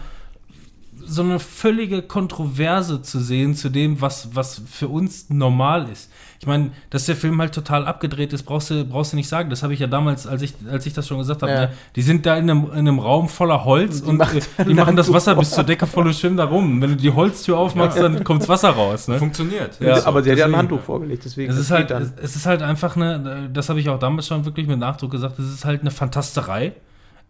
so 1.08 1.22
eine 1.22 1.40
völlige 1.40 2.02
Kontroverse 2.02 3.02
zu 3.02 3.20
sehen 3.20 3.56
zu 3.56 3.70
dem, 3.70 4.02
was, 4.02 4.36
was 4.36 4.62
für 4.70 4.88
uns 4.88 5.30
normal 5.30 5.90
ist. 5.90 6.12
Ich 6.40 6.46
meine, 6.46 6.72
dass 6.92 7.06
der 7.06 7.16
Film 7.16 7.42
halt 7.42 7.54
total 7.54 7.88
abgedreht 7.88 8.32
ist, 8.32 8.44
brauchst 8.44 8.70
du, 8.70 8.86
brauchst 8.86 9.14
du 9.14 9.16
nicht 9.16 9.28
sagen. 9.28 9.50
Das 9.50 9.64
habe 9.64 9.74
ich 9.74 9.80
ja 9.80 9.88
damals, 9.88 10.28
als 10.28 10.44
ich, 10.44 10.54
als 10.70 10.86
ich 10.86 10.94
das 10.94 11.08
schon 11.08 11.18
gesagt 11.18 11.42
habe. 11.42 11.52
Ja. 11.52 11.62
Ne? 11.62 11.72
Die 11.96 12.04
sind 12.04 12.26
da 12.28 12.38
in 12.38 12.50
einem, 12.50 12.66
in 12.66 12.80
einem 12.80 13.00
Raum 13.00 13.28
voller 13.28 13.66
Holz 13.66 14.04
Die 14.04 14.10
und 14.10 14.18
macht 14.18 14.36
äh, 14.36 14.42
dann 14.58 14.68
die 14.68 14.74
machen 14.76 14.96
das 14.96 15.12
Wasser 15.12 15.36
bis 15.36 15.50
zur 15.50 15.64
Decke 15.64 15.88
voll 15.88 16.06
und 16.06 16.14
schwimmen 16.14 16.38
da 16.38 16.46
rum. 16.46 16.80
Wenn 16.80 16.92
du 16.92 16.96
die 16.96 17.12
Holztür 17.12 17.58
aufmachst, 17.58 17.98
dann 17.98 18.24
kommt's 18.24 18.48
Wasser 18.48 18.70
raus. 18.70 19.08
Ne? 19.08 19.18
Funktioniert. 19.18 19.80
Ja, 19.80 20.06
aber 20.06 20.22
sie 20.22 20.32
hat 20.32 20.38
ja 20.38 20.46
ein. 20.46 20.56
Handtuch 20.56 20.82
vorgelegt, 20.82 21.24
deswegen. 21.26 21.50
Es 21.50 21.58
das 21.58 21.66
ist 21.66 21.72
halt, 21.72 21.92
es, 21.92 22.14
es 22.22 22.36
ist 22.36 22.46
halt 22.46 22.62
einfach 22.62 22.96
eine, 22.96 23.50
das 23.52 23.70
habe 23.70 23.80
ich 23.80 23.90
auch 23.90 24.00
damals 24.00 24.28
schon 24.28 24.46
wirklich 24.46 24.68
mit 24.68 24.80
Nachdruck 24.80 25.12
gesagt, 25.12 25.40
es 25.40 25.52
ist 25.52 25.66
halt 25.66 25.82
eine 25.82 25.92
Fantasterei, 25.92 26.74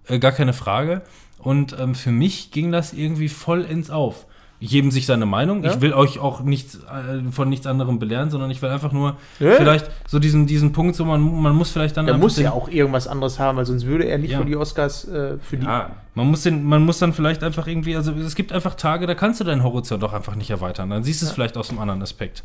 äh, 0.08 0.20
gar 0.20 0.32
keine 0.32 0.54
Frage. 0.54 1.02
Und 1.40 1.76
ähm, 1.80 1.96
für 1.96 2.12
mich 2.12 2.52
ging 2.52 2.72
das 2.72 2.94
irgendwie 2.94 3.30
vollends 3.30 3.90
auf. 3.90 4.26
Jedem 4.60 4.90
sich 4.90 5.06
seine 5.06 5.28
Meinung. 5.28 5.64
Ja. 5.64 5.72
Ich 5.72 5.82
will 5.82 5.94
euch 5.94 6.18
auch 6.18 6.42
nichts, 6.42 6.76
äh, 6.78 7.32
von 7.32 7.48
nichts 7.48 7.68
anderem 7.68 8.00
belehren, 8.00 8.32
sondern 8.32 8.50
ich 8.50 8.60
will 8.64 8.70
einfach 8.70 8.92
nur 8.92 9.18
Ja. 9.40 9.52
vielleicht 9.52 9.92
so 10.08 10.18
diesen, 10.18 10.48
diesen 10.48 10.72
Punkt, 10.72 10.96
so 10.96 11.06
man, 11.06 11.22
man 11.42 11.56
muss 11.56 11.70
vielleicht 11.70 11.96
dann 11.96 12.08
Er 12.08 12.18
muss 12.18 12.40
ja 12.40 12.54
auch 12.54 12.68
irgendwas 12.68 13.08
anderes 13.08 13.38
haben, 13.38 13.58
weil 13.58 13.68
sonst 13.68 13.86
würde 13.86 14.06
er 14.06 14.18
nicht 14.18 14.34
für 14.34 14.46
die 14.46 14.56
Oscars 14.56 15.08
äh, 15.08 15.38
für 15.38 15.58
die. 15.58 15.68
Ja, 16.18 16.24
Man 16.24 16.28
muss, 16.32 16.42
den, 16.42 16.64
man 16.64 16.84
muss 16.84 17.00
dann 17.00 17.14
vielleicht 17.14 17.44
einfach 17.44 17.68
irgendwie, 17.68 17.96
also 17.96 18.12
es 18.14 18.36
gibt 18.36 18.52
einfach 18.52 18.76
Tage, 18.76 19.06
da 19.08 19.16
kannst 19.16 19.40
du 19.40 19.44
deinen 19.44 19.64
Horizont 19.64 20.02
doch 20.04 20.14
einfach 20.14 20.36
nicht 20.36 20.50
erweitern. 20.50 20.90
Dann 20.90 21.04
siehst 21.04 21.22
du 21.22 21.26
es 21.28 21.32
vielleicht 21.32 21.58
aus 21.58 21.70
einem 21.70 21.80
anderen 21.80 22.02
Aspekt. 22.02 22.44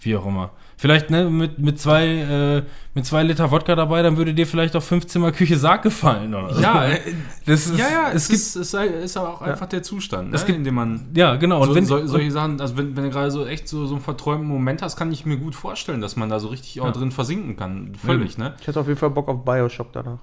Wie 0.00 0.16
auch 0.16 0.26
immer. 0.26 0.50
Vielleicht 0.76 1.10
ne, 1.10 1.30
mit, 1.30 1.58
mit, 1.60 1.78
zwei, 1.78 2.04
äh, 2.06 2.62
mit 2.94 3.06
zwei 3.06 3.22
Liter 3.22 3.50
Wodka 3.52 3.76
dabei, 3.76 4.02
dann 4.02 4.16
würde 4.16 4.34
dir 4.34 4.46
vielleicht 4.48 4.74
auch 4.74 4.82
fünf 4.82 5.06
Zimmer 5.06 5.30
Küche 5.30 5.56
Sarg 5.56 5.82
gefallen. 5.82 6.34
Oder 6.34 6.54
so. 6.54 6.60
ja, 6.60 6.84
äh, 6.88 6.98
das 7.46 7.66
ist, 7.66 7.78
ja, 7.78 7.88
ja, 7.88 8.08
es 8.08 8.24
es, 8.24 8.28
gibt, 8.28 8.40
ist, 8.62 8.74
ist 8.74 9.16
aber 9.16 9.28
auch 9.34 9.42
einfach 9.42 9.66
der 9.66 9.82
Zustand, 9.84 10.32
ne? 10.32 10.38
Gibt- 10.38 10.48
in 10.58 10.64
dem 10.64 10.74
man 10.74 11.06
ja, 11.14 11.36
genau. 11.36 11.60
Und 11.62 11.68
so, 11.68 11.74
wenn, 11.76 11.84
so, 11.86 12.04
solche 12.06 12.32
Sachen, 12.32 12.60
also 12.60 12.76
wenn, 12.76 12.96
wenn 12.96 13.04
du 13.04 13.10
gerade 13.10 13.30
so 13.30 13.46
echt 13.46 13.68
so, 13.68 13.86
so 13.86 13.94
einen 13.94 14.02
verträumten 14.02 14.48
Moment 14.48 14.82
hast, 14.82 14.96
kann 14.96 15.12
ich 15.12 15.24
mir 15.24 15.36
gut 15.36 15.54
vorstellen, 15.54 16.00
dass 16.00 16.16
man 16.16 16.28
da 16.28 16.40
so 16.40 16.48
richtig 16.48 16.80
auch 16.80 16.86
Ja. 16.86 16.90
drin 16.92 17.12
versinken 17.12 17.56
kann. 17.56 17.92
Völlig, 17.94 18.36
ne? 18.38 18.54
Ich 18.60 18.66
hatte 18.66 18.80
auf 18.80 18.88
jeden 18.88 18.98
Fall 18.98 19.10
Bock 19.10 19.28
auf 19.28 19.44
Bioshock 19.44 19.92
danach. 19.92 20.18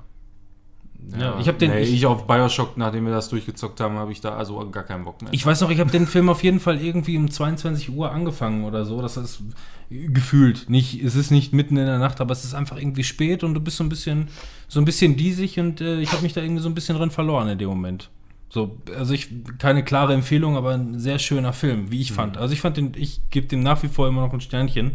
Ja, 1.17 1.39
ich 1.39 1.47
hab 1.47 1.57
den- 1.57 1.71
Nee, 1.71 1.81
ich- 1.81 1.93
ich, 1.93 2.05
auf 2.05 2.27
Bioshock, 2.27 2.77
nachdem 2.77 3.05
wir 3.05 3.13
das 3.13 3.29
durchgezockt 3.29 3.79
haben, 3.79 3.95
habe 3.97 4.11
ich 4.11 4.21
da 4.21 4.35
also 4.35 4.69
gar 4.69 4.83
keinen 4.83 5.05
Bock 5.05 5.21
mehr. 5.21 5.33
ich 5.33 5.45
weiß 5.45 5.61
noch, 5.61 5.69
ich 5.69 5.79
habe 5.79 5.89
den 5.91 6.05
Film 6.07 6.29
auf 6.29 6.43
jeden 6.43 6.59
Fall 6.59 6.81
irgendwie 6.81 7.17
um 7.17 7.31
22 7.31 7.89
Uhr 7.91 8.11
angefangen 8.11 8.63
oder 8.65 8.85
so. 8.85 9.01
Das 9.01 9.17
ist 9.17 9.41
gefühlt 9.89 10.69
nicht, 10.69 11.01
es 11.03 11.15
ist 11.15 11.31
nicht 11.31 11.51
mitten 11.53 11.77
in 11.77 11.85
der 11.87 11.97
Nacht, 11.97 12.21
aber 12.21 12.31
es 12.33 12.43
ist 12.45 12.53
einfach 12.53 12.77
irgendwie 12.77 13.03
spät 13.03 13.43
und 13.43 13.53
du 13.55 13.59
bist 13.59 13.77
so 13.77 13.83
ein 13.83 13.89
bisschen, 13.89 14.27
so 14.67 14.79
ein 14.79 14.85
bisschen 14.85 15.15
diesig 15.17 15.59
und 15.59 15.81
äh, 15.81 15.99
ich 15.99 16.11
habe 16.11 16.21
mich 16.21 16.33
da 16.33 16.41
irgendwie 16.41 16.61
so 16.61 16.69
ein 16.69 16.75
bisschen 16.75 16.95
drin 16.97 17.09
verloren 17.09 17.47
in 17.49 17.57
dem 17.57 17.69
Moment. 17.69 18.09
So, 18.51 18.77
also 18.97 19.13
ich, 19.13 19.29
keine 19.59 19.83
klare 19.83 20.13
Empfehlung, 20.13 20.57
aber 20.57 20.71
ein 20.73 20.99
sehr 20.99 21.19
schöner 21.19 21.53
Film, 21.53 21.91
wie 21.91 22.01
ich 22.01 22.11
fand. 22.11 22.37
Also 22.37 22.53
ich 22.53 22.61
fand 22.61 22.77
den, 22.77 22.93
ich 22.95 23.21
gebe 23.29 23.47
dem 23.47 23.61
nach 23.61 23.81
wie 23.83 23.87
vor 23.87 24.07
immer 24.07 24.21
noch 24.25 24.33
ein 24.33 24.41
Sternchen. 24.41 24.91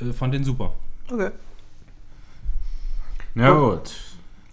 Äh, 0.00 0.12
fand 0.12 0.34
den 0.34 0.42
super. 0.44 0.72
Okay. 1.10 1.30
Ja, 3.36 3.50
gut. 3.52 3.92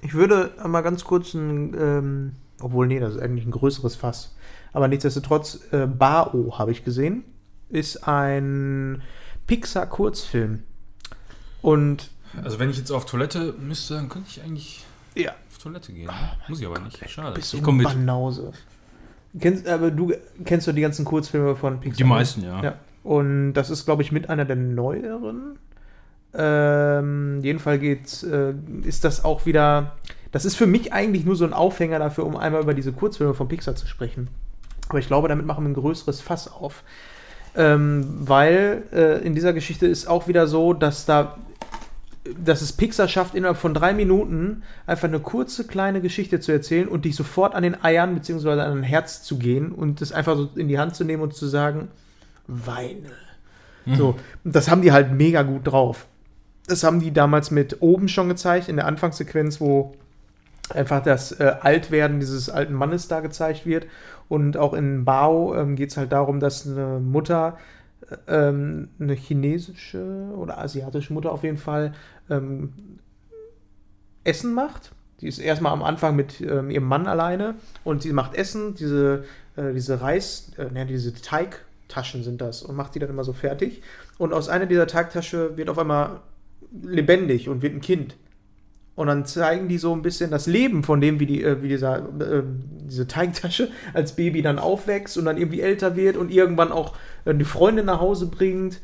Ich 0.01 0.13
würde 0.13 0.51
mal 0.67 0.81
ganz 0.81 1.03
kurz 1.03 1.33
ein, 1.33 1.73
ähm, 1.79 2.31
obwohl, 2.59 2.87
nee, 2.87 2.99
das 2.99 3.15
ist 3.15 3.21
eigentlich 3.21 3.45
ein 3.45 3.51
größeres 3.51 3.95
Fass. 3.95 4.35
Aber 4.73 4.87
nichtsdestotrotz, 4.87 5.59
äh, 5.71 5.85
Bao 5.85 6.57
habe 6.57 6.71
ich 6.71 6.83
gesehen, 6.83 7.23
ist 7.69 8.07
ein 8.07 9.01
Pixar-Kurzfilm. 9.47 10.63
Und 11.61 12.09
Also 12.43 12.59
wenn 12.59 12.69
ich 12.69 12.77
jetzt 12.77 12.91
auf 12.91 13.05
Toilette 13.05 13.53
müsste, 13.59 13.95
dann 13.95 14.09
könnte 14.09 14.29
ich 14.29 14.41
eigentlich 14.41 14.83
ja, 15.15 15.31
auf 15.49 15.57
Toilette 15.57 15.91
gehen. 15.93 16.05
ne? 16.05 16.13
Muss 16.47 16.59
ich 16.59 16.65
aber 16.65 16.79
nicht. 16.79 17.09
Schade. 17.09 17.35
bist 17.35 17.53
du 17.53 17.57
Ich 17.57 17.63
komm 17.63 17.77
mit. 17.77 17.85
Banause. 17.87 18.53
Kennst, 19.39 19.67
aber 19.67 19.91
du 19.91 20.13
kennst 20.45 20.67
doch 20.67 20.73
die 20.73 20.81
ganzen 20.81 21.05
Kurzfilme 21.05 21.55
von 21.55 21.79
Pixar? 21.79 21.97
Die 21.97 22.03
meisten, 22.03 22.43
ja. 22.43 22.63
Ja. 22.63 22.75
Und 23.03 23.53
das 23.53 23.69
ist, 23.69 23.85
glaube 23.85 24.03
ich, 24.03 24.11
mit 24.11 24.29
einer 24.29 24.45
der 24.45 24.55
neueren. 24.55 25.57
Ähm, 26.33 27.39
jedenfalls 27.41 27.81
geht's, 27.81 28.23
äh, 28.23 28.53
ist 28.83 29.03
das 29.03 29.23
auch 29.23 29.45
wieder. 29.45 29.93
Das 30.31 30.45
ist 30.45 30.55
für 30.55 30.67
mich 30.67 30.93
eigentlich 30.93 31.25
nur 31.25 31.35
so 31.35 31.43
ein 31.43 31.53
Aufhänger 31.53 31.99
dafür, 31.99 32.25
um 32.25 32.37
einmal 32.37 32.61
über 32.61 32.73
diese 32.73 32.93
Kurzfilme 32.93 33.33
von 33.33 33.47
Pixar 33.47 33.75
zu 33.75 33.85
sprechen. 33.85 34.29
Aber 34.87 34.99
ich 34.99 35.07
glaube, 35.07 35.27
damit 35.27 35.45
machen 35.45 35.65
wir 35.65 35.69
ein 35.71 35.73
größeres 35.73 36.21
Fass 36.21 36.51
auf. 36.51 36.83
Ähm, 37.55 38.05
weil 38.21 38.83
äh, 38.93 39.25
in 39.25 39.35
dieser 39.35 39.51
Geschichte 39.51 39.85
ist 39.85 40.07
auch 40.07 40.27
wieder 40.27 40.47
so, 40.47 40.73
dass 40.73 41.05
da 41.05 41.37
dass 42.39 42.61
es 42.61 42.73
Pixar 42.73 43.07
schafft, 43.07 43.33
innerhalb 43.33 43.57
von 43.57 43.73
drei 43.73 43.93
Minuten 43.93 44.61
einfach 44.85 45.07
eine 45.07 45.19
kurze, 45.19 45.65
kleine 45.65 46.01
Geschichte 46.01 46.39
zu 46.39 46.51
erzählen 46.51 46.87
und 46.87 47.05
dich 47.05 47.15
sofort 47.15 47.55
an 47.55 47.63
den 47.63 47.83
Eiern 47.83 48.13
bzw. 48.13 48.51
an 48.51 48.57
dein 48.57 48.83
Herz 48.83 49.23
zu 49.23 49.39
gehen 49.39 49.71
und 49.71 50.01
es 50.01 50.11
einfach 50.11 50.37
so 50.37 50.49
in 50.55 50.67
die 50.67 50.77
Hand 50.77 50.95
zu 50.95 51.03
nehmen 51.03 51.23
und 51.23 51.33
zu 51.33 51.47
sagen, 51.47 51.87
weine. 52.47 53.11
So, 53.95 54.15
und 54.43 54.55
das 54.55 54.69
haben 54.69 54.83
die 54.83 54.91
halt 54.91 55.11
mega 55.11 55.41
gut 55.41 55.65
drauf. 55.65 56.05
Das 56.67 56.83
haben 56.83 56.99
die 56.99 57.11
damals 57.11 57.51
mit 57.51 57.81
oben 57.81 58.07
schon 58.07 58.29
gezeigt, 58.29 58.69
in 58.69 58.75
der 58.75 58.85
Anfangssequenz, 58.85 59.59
wo 59.59 59.93
einfach 60.69 61.03
das 61.03 61.31
äh, 61.33 61.55
Altwerden 61.61 62.19
dieses 62.19 62.49
alten 62.49 62.73
Mannes 62.73 63.07
da 63.07 63.19
gezeigt 63.19 63.65
wird. 63.65 63.87
Und 64.29 64.57
auch 64.57 64.73
in 64.73 65.03
Bao 65.03 65.55
ähm, 65.55 65.75
geht 65.75 65.89
es 65.89 65.97
halt 65.97 66.11
darum, 66.11 66.39
dass 66.39 66.65
eine 66.65 66.99
Mutter, 66.99 67.57
äh, 68.09 68.49
ähm, 68.49 68.89
eine 68.99 69.13
chinesische 69.13 70.29
oder 70.35 70.57
asiatische 70.59 71.13
Mutter 71.13 71.31
auf 71.31 71.43
jeden 71.43 71.57
Fall, 71.57 71.93
ähm, 72.29 72.73
Essen 74.23 74.53
macht. 74.53 74.91
Die 75.19 75.27
ist 75.27 75.39
erstmal 75.39 75.73
am 75.73 75.83
Anfang 75.83 76.15
mit 76.15 76.41
ähm, 76.41 76.69
ihrem 76.71 76.85
Mann 76.85 77.07
alleine 77.07 77.55
und 77.83 78.01
sie 78.01 78.13
macht 78.13 78.35
Essen, 78.35 78.75
diese, 78.75 79.25
äh, 79.55 79.73
diese 79.73 80.01
Reis, 80.01 80.51
äh, 80.57 80.85
diese 80.85 81.13
Teigtaschen 81.13 82.23
sind 82.23 82.41
das 82.41 82.63
und 82.63 82.75
macht 82.75 82.95
die 82.95 82.99
dann 82.99 83.09
immer 83.09 83.23
so 83.23 83.33
fertig. 83.33 83.83
Und 84.17 84.33
aus 84.33 84.49
einer 84.49 84.65
dieser 84.65 84.87
Teigtasche 84.87 85.57
wird 85.57 85.69
auf 85.69 85.77
einmal 85.77 86.21
lebendig 86.71 87.49
und 87.49 87.61
wird 87.61 87.73
ein 87.75 87.81
Kind. 87.81 88.15
Und 88.95 89.07
dann 89.07 89.25
zeigen 89.25 89.67
die 89.67 89.77
so 89.77 89.93
ein 89.93 90.01
bisschen 90.01 90.31
das 90.31 90.47
Leben 90.47 90.83
von 90.83 90.99
dem, 90.99 91.19
wie, 91.19 91.25
die, 91.25 91.43
äh, 91.43 91.61
wie 91.61 91.69
dieser, 91.69 91.99
äh, 92.19 92.43
diese 92.87 93.07
Teigtasche 93.07 93.69
als 93.93 94.15
Baby 94.15 94.41
dann 94.41 94.59
aufwächst 94.59 95.17
und 95.17 95.25
dann 95.25 95.37
irgendwie 95.37 95.61
älter 95.61 95.95
wird 95.95 96.17
und 96.17 96.31
irgendwann 96.31 96.71
auch 96.71 96.95
äh, 97.25 97.33
die 97.33 97.45
Freundin 97.45 97.85
nach 97.85 98.01
Hause 98.01 98.27
bringt. 98.27 98.79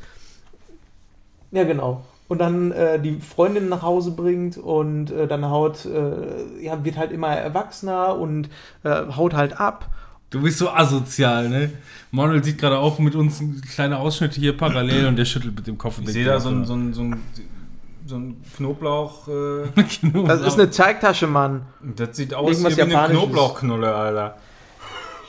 Ja, 1.50 1.64
genau. 1.64 2.04
Und 2.26 2.38
dann 2.40 2.72
äh, 2.72 3.00
die 3.00 3.20
Freundin 3.20 3.68
nach 3.68 3.82
Hause 3.82 4.10
bringt 4.10 4.58
und 4.58 5.10
äh, 5.10 5.26
dann 5.26 5.48
haut, 5.48 5.86
äh, 5.86 6.62
ja, 6.62 6.84
wird 6.84 6.98
halt 6.98 7.10
immer 7.10 7.28
erwachsener 7.28 8.18
und 8.18 8.50
äh, 8.84 9.06
haut 9.16 9.34
halt 9.34 9.58
ab. 9.58 9.90
Du 10.30 10.42
bist 10.42 10.58
so 10.58 10.68
asozial, 10.68 11.48
ne? 11.48 11.70
Manuel 12.10 12.44
sieht 12.44 12.58
gerade 12.58 12.78
auch 12.78 12.98
mit 12.98 13.14
uns 13.14 13.42
kleine 13.72 13.98
Ausschnitte 13.98 14.38
hier 14.38 14.54
parallel 14.54 15.06
und 15.06 15.16
der 15.16 15.24
schüttelt 15.24 15.56
mit 15.56 15.66
dem 15.66 15.78
Kopf. 15.78 15.98
und 15.98 16.04
Ich 16.04 16.12
sehe 16.12 16.26
da 16.26 16.38
so 16.38 16.50
ein, 16.50 16.66
so 16.66 16.74
ein, 16.74 16.92
so 16.92 17.02
ein, 17.02 17.22
so 18.08 18.16
ein 18.16 18.42
Knoblauch. 18.56 19.28
Äh. 19.28 19.68
Das 20.26 20.40
ist 20.40 20.58
eine 20.58 20.70
Teigtasche, 20.70 21.26
Mann. 21.26 21.62
das 21.82 22.16
sieht 22.16 22.34
aus 22.34 22.50
Irgendwas 22.50 22.76
wie 22.76 22.82
eine. 22.82 23.14
Knoblauchknolle, 23.14 23.94
Alter. 23.94 24.36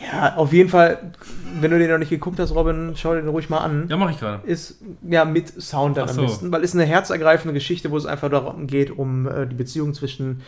Ja, 0.02 0.36
auf 0.38 0.54
jeden 0.54 0.70
Fall, 0.70 1.12
wenn 1.60 1.72
du 1.72 1.78
den 1.78 1.90
noch 1.90 1.98
nicht 1.98 2.10
geguckt 2.10 2.40
hast, 2.40 2.56
Robin, 2.56 2.94
schau 2.96 3.14
dir 3.14 3.22
den 3.22 3.28
ruhig 3.30 3.50
mal 3.50 3.58
an. 3.58 3.88
Ja, 3.90 3.98
mach 3.98 4.10
ich 4.10 4.18
gerade. 4.20 4.48
ist 4.48 4.80
ja 5.02 5.26
mit 5.26 5.62
Sound 5.62 5.98
dann 5.98 6.06
Ach 6.06 6.10
am 6.12 6.16
so. 6.16 6.22
besten, 6.22 6.52
weil 6.54 6.64
es 6.64 6.74
eine 6.74 6.86
herzergreifende 6.86 7.54
Geschichte, 7.54 7.92
wo 7.92 7.98
es 7.98 8.06
einfach 8.06 8.30
darum 8.30 8.66
geht, 8.68 8.92
um 8.92 9.28
äh, 9.28 9.46
die 9.46 9.56
Beziehung 9.56 9.94
zwischen 9.94 10.42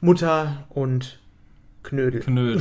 Mutter 0.00 0.64
und 0.68 1.18
Knödel. 1.82 2.20
Knödel. 2.20 2.60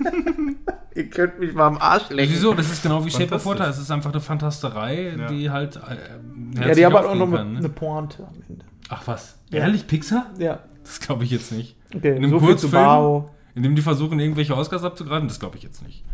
Ihr 0.94 1.08
könnt 1.08 1.38
mich 1.38 1.54
mal 1.54 1.66
am 1.68 1.78
Arsch 1.78 2.08
lecken. 2.10 2.32
Wieso? 2.32 2.52
Das 2.54 2.70
ist 2.70 2.82
genau 2.82 3.04
wie 3.04 3.10
Shape 3.10 3.34
of. 3.34 3.46
Water. 3.46 3.68
Es 3.68 3.78
ist 3.78 3.90
einfach 3.90 4.10
eine 4.12 4.20
Fantasterei, 4.20 5.14
Ja. 5.16 5.28
die 5.28 5.50
halt. 5.50 5.76
Äh, 5.76 6.60
Ja, 6.68 6.74
die 6.74 6.84
haben 6.84 6.94
halt 6.94 7.06
auch 7.06 7.14
noch 7.14 7.28
eine, 7.28 7.36
kann, 7.36 7.52
ne? 7.52 7.58
eine 7.58 7.68
Pointe 7.68 8.26
am 8.26 8.34
Ende. 8.48 8.64
Ach 8.88 9.06
was? 9.06 9.38
Ja. 9.50 9.60
Ehrlich, 9.60 9.86
Pixar? 9.86 10.26
Ja, 10.38 10.60
Das 10.82 10.98
glaube 11.00 11.22
ich 11.24 11.30
jetzt 11.30 11.52
nicht. 11.52 11.76
okay. 11.94 12.10
In 12.16 12.24
einem 12.24 12.30
so 12.30 12.38
viel 12.40 12.48
zu 12.56 12.68
Kurzfilm? 12.68 12.72
Bao. 12.84 13.30
Indem 13.54 13.76
die 13.76 13.82
versuchen, 13.82 14.18
irgendwelche 14.18 14.56
Oscars 14.56 14.82
abzugreifen? 14.84 15.28
Das 15.28 15.38
glaube 15.38 15.56
ich 15.56 15.62
jetzt 15.62 15.82
nicht. 15.86 16.04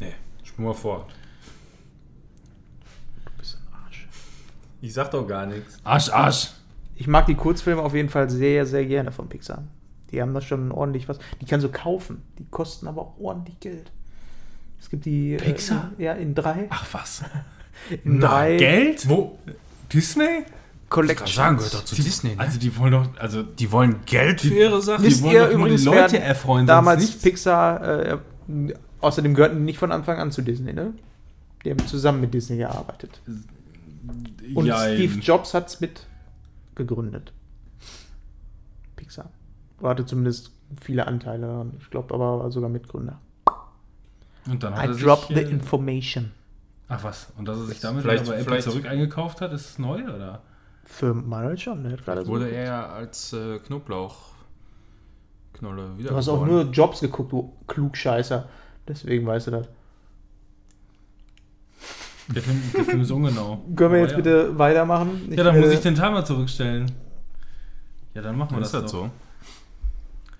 Nee, 0.00 0.14
spur 0.42 0.64
mal 0.66 0.74
vor. 0.74 1.06
Du 3.24 3.32
bist 3.38 3.56
ein 3.58 3.74
Arsch. 3.84 4.08
Ich 4.80 4.94
sag 4.94 5.10
doch 5.10 5.26
gar 5.26 5.46
nichts. 5.46 5.78
Arsch, 5.84 6.10
Arsch. 6.10 6.50
Ich 6.94 7.06
mag 7.06 7.26
die 7.26 7.34
Kurzfilme 7.34 7.82
auf 7.82 7.94
jeden 7.94 8.08
Fall 8.08 8.28
sehr, 8.30 8.66
sehr 8.66 8.84
gerne 8.86 9.12
von 9.12 9.28
Pixar. 9.28 9.64
Die 10.10 10.20
haben 10.22 10.32
da 10.34 10.40
schon 10.40 10.72
ordentlich 10.72 11.08
was. 11.08 11.18
Die 11.40 11.44
kannst 11.46 11.64
du 11.64 11.70
kaufen. 11.70 12.22
Die 12.38 12.46
kosten 12.46 12.86
aber 12.88 13.02
auch 13.02 13.18
ordentlich 13.20 13.60
Geld. 13.60 13.92
Es 14.80 14.90
gibt 14.90 15.04
die. 15.04 15.36
Pixar? 15.36 15.92
Äh, 15.98 16.04
ja, 16.04 16.12
in 16.12 16.34
drei. 16.34 16.66
Ach 16.70 16.86
was? 16.92 17.24
in 18.04 18.20
drei 18.20 18.56
Geld? 18.56 19.08
Wo? 19.08 19.38
Disney? 19.92 20.44
Collections. 20.88 21.58
gehört 21.58 21.74
doch 21.74 21.84
zu 21.84 21.96
Disney, 21.96 22.34
ne? 22.34 22.40
Also 22.40 22.58
die 22.58 22.74
wollen 22.78 22.92
doch, 22.92 23.06
also 23.18 23.42
die 23.42 23.70
wollen 23.70 23.96
Geld 24.06 24.40
für 24.40 24.54
ihre 24.54 24.80
Sachen. 24.80 25.04
Wisst 25.04 25.22
wollen 25.22 25.34
ihr 25.34 25.40
doch 25.40 25.50
nur 25.50 25.58
übrigens, 25.66 25.82
die 25.82 25.88
Leute 25.88 26.18
erfreuen, 26.18 26.66
damals. 26.66 27.10
Pixar, 27.10 28.06
äh, 28.08 28.18
außerdem 29.00 29.34
gehörten 29.34 29.58
die 29.58 29.64
nicht 29.64 29.78
von 29.78 29.92
Anfang 29.92 30.18
an 30.18 30.32
zu 30.32 30.40
Disney, 30.40 30.72
ne? 30.72 30.94
Die 31.64 31.70
haben 31.70 31.86
zusammen 31.86 32.20
mit 32.20 32.32
Disney 32.32 32.56
gearbeitet. 32.56 33.20
Und 34.54 34.66
Jein. 34.66 34.94
Steve 34.94 35.18
Jobs 35.20 35.52
hat 35.52 35.68
es 35.68 35.80
mit 35.80 36.06
gegründet. 36.74 37.32
Pixar. 38.96 39.30
Oder 39.80 39.90
hatte 39.90 40.06
zumindest 40.06 40.52
viele 40.80 41.06
Anteile. 41.06 41.66
Ich 41.80 41.90
glaube 41.90 42.14
aber 42.14 42.40
war 42.40 42.50
sogar 42.50 42.70
Mitgründer. 42.70 43.20
Und 44.50 44.62
dann 44.62 44.74
hat 44.76 44.84
I 44.84 44.88
er 44.88 44.94
sich, 44.94 45.04
drop 45.04 45.26
the 45.28 45.34
äh, 45.34 45.50
information. 45.50 46.30
Ach 46.88 47.02
was? 47.04 47.28
Und 47.36 47.46
dass 47.46 47.58
er 47.58 47.66
sich 47.66 47.80
damit 47.80 48.02
Vielleicht- 48.02 48.24
aber 48.24 48.34
Apple 48.34 48.44
vielleicht- 48.46 48.70
zurück 48.70 48.86
eingekauft 48.86 49.40
hat, 49.40 49.52
ist 49.52 49.70
es 49.70 49.78
neu, 49.78 50.02
oder? 50.04 50.42
Für 50.84 51.12
Manuel 51.12 51.58
schon, 51.58 51.82
ne? 51.82 51.96
Gerade 52.02 52.22
so 52.22 52.28
Wurde 52.28 52.44
geguckt. 52.46 52.58
er 52.60 52.64
ja 52.66 52.86
als 52.88 53.32
äh, 53.34 53.58
Knoblauchknolle 53.58 55.98
wieder 55.98 56.10
Du 56.10 56.16
hast 56.16 56.28
auch 56.28 56.46
nur 56.46 56.62
Jobs 56.70 57.00
geguckt, 57.00 57.32
du 57.32 57.52
Klugscheißer. 57.66 58.48
Deswegen 58.86 59.26
weißt 59.26 59.48
du 59.48 59.50
das. 59.50 59.68
Der 62.28 62.42
Film, 62.42 62.62
der 62.74 62.84
Film 62.84 63.00
ist 63.02 63.10
ungenau. 63.10 63.62
Können 63.76 63.92
wir 63.92 64.00
jetzt 64.00 64.10
ja. 64.12 64.16
bitte 64.16 64.58
weitermachen? 64.58 65.28
Ja, 65.30 65.44
dann 65.44 65.60
muss 65.60 65.70
ich 65.70 65.80
den 65.80 65.94
Timer 65.94 66.24
zurückstellen. 66.24 66.90
Ja, 68.14 68.22
dann 68.22 68.36
machen 68.36 68.56
wir 68.56 68.60
das, 68.60 68.72
das 68.72 68.84
doch. 68.84 68.90
so? 69.04 69.10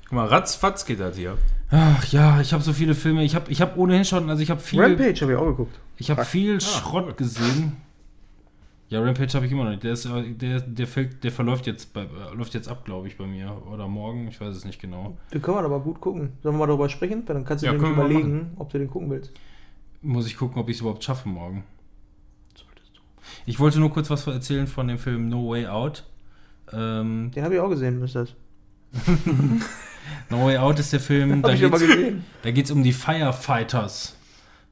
Guck 0.04 0.12
mal, 0.12 0.26
ratzfatz 0.26 0.84
geht 0.86 1.00
das 1.00 1.16
hier. 1.16 1.36
Ach 1.70 2.04
ja, 2.12 2.40
ich 2.40 2.52
habe 2.52 2.62
so 2.62 2.72
viele 2.72 2.94
Filme. 2.94 3.24
Ich 3.24 3.34
habe 3.34 3.50
ich 3.50 3.60
hab 3.60 3.76
ohnehin 3.76 4.04
schon, 4.04 4.30
also 4.30 4.42
ich 4.42 4.50
habe 4.50 4.60
viel, 4.60 4.80
Rampage 4.80 5.20
habe 5.20 5.32
ich 5.32 5.38
auch 5.38 5.46
geguckt. 5.46 5.78
ich 5.98 6.10
habe 6.10 6.24
viel 6.24 6.56
Ah, 6.56 6.60
Schrott 6.60 7.16
gesehen. 7.16 7.76
Ja, 8.88 9.02
Rampage 9.02 9.34
habe 9.34 9.44
ich 9.44 9.52
immer 9.52 9.64
noch 9.64 9.70
nicht. 9.72 9.82
Der, 9.82 9.92
ist, 9.92 10.06
äh, 10.06 10.32
der, 10.32 10.60
der, 10.60 10.86
fällt, 10.86 11.22
der 11.22 11.30
verläuft 11.30 11.66
jetzt, 11.66 11.92
bei, 11.92 12.02
äh, 12.04 12.34
läuft 12.34 12.54
jetzt 12.54 12.68
ab, 12.68 12.86
glaube 12.86 13.06
ich, 13.06 13.18
bei 13.18 13.26
mir. 13.26 13.54
Oder 13.70 13.86
morgen, 13.86 14.28
ich 14.28 14.40
weiß 14.40 14.56
es 14.56 14.64
nicht 14.64 14.80
genau. 14.80 15.18
Den 15.34 15.42
können 15.42 15.58
wir 15.58 15.64
aber 15.64 15.80
gut 15.80 16.00
gucken. 16.00 16.32
Sollen 16.42 16.54
wir 16.54 16.60
mal 16.60 16.66
darüber 16.66 16.88
sprechen? 16.88 17.26
Dann 17.26 17.44
kannst 17.44 17.62
du 17.62 17.66
Ja, 17.66 17.74
dir 17.74 17.86
überlegen, 17.86 18.52
ob 18.56 18.70
du 18.72 18.78
den 18.78 18.88
gucken 18.88 19.10
willst. 19.10 19.32
Muss 20.00 20.26
ich 20.26 20.38
gucken, 20.38 20.58
ob 20.62 20.70
ich 20.70 20.76
es 20.76 20.80
überhaupt 20.80 21.04
schaffe 21.04 21.28
morgen. 21.28 21.64
Solltest 22.54 22.96
du. 22.96 23.00
Ich 23.44 23.60
wollte 23.60 23.78
nur 23.78 23.90
kurz 23.92 24.08
was 24.08 24.26
erzählen 24.26 24.66
von 24.66 24.88
dem 24.88 24.96
Film 24.98 25.28
No 25.28 25.50
Way 25.50 25.66
Out. 25.66 26.04
Ähm, 26.72 27.30
Den 27.34 27.44
habe 27.44 27.54
ich 27.56 27.60
auch 27.60 27.68
gesehen, 27.68 28.00
ist 28.02 28.14
das. 28.14 28.34
no 30.30 30.46
Way 30.46 30.58
Out 30.58 30.78
ist 30.78 30.92
der 30.92 31.00
Film, 31.00 31.42
da 31.42 31.52
ich 31.52 31.60
da 32.42 32.50
geht's 32.50 32.70
um 32.70 32.82
die 32.82 32.92
Firefighters, 32.92 34.16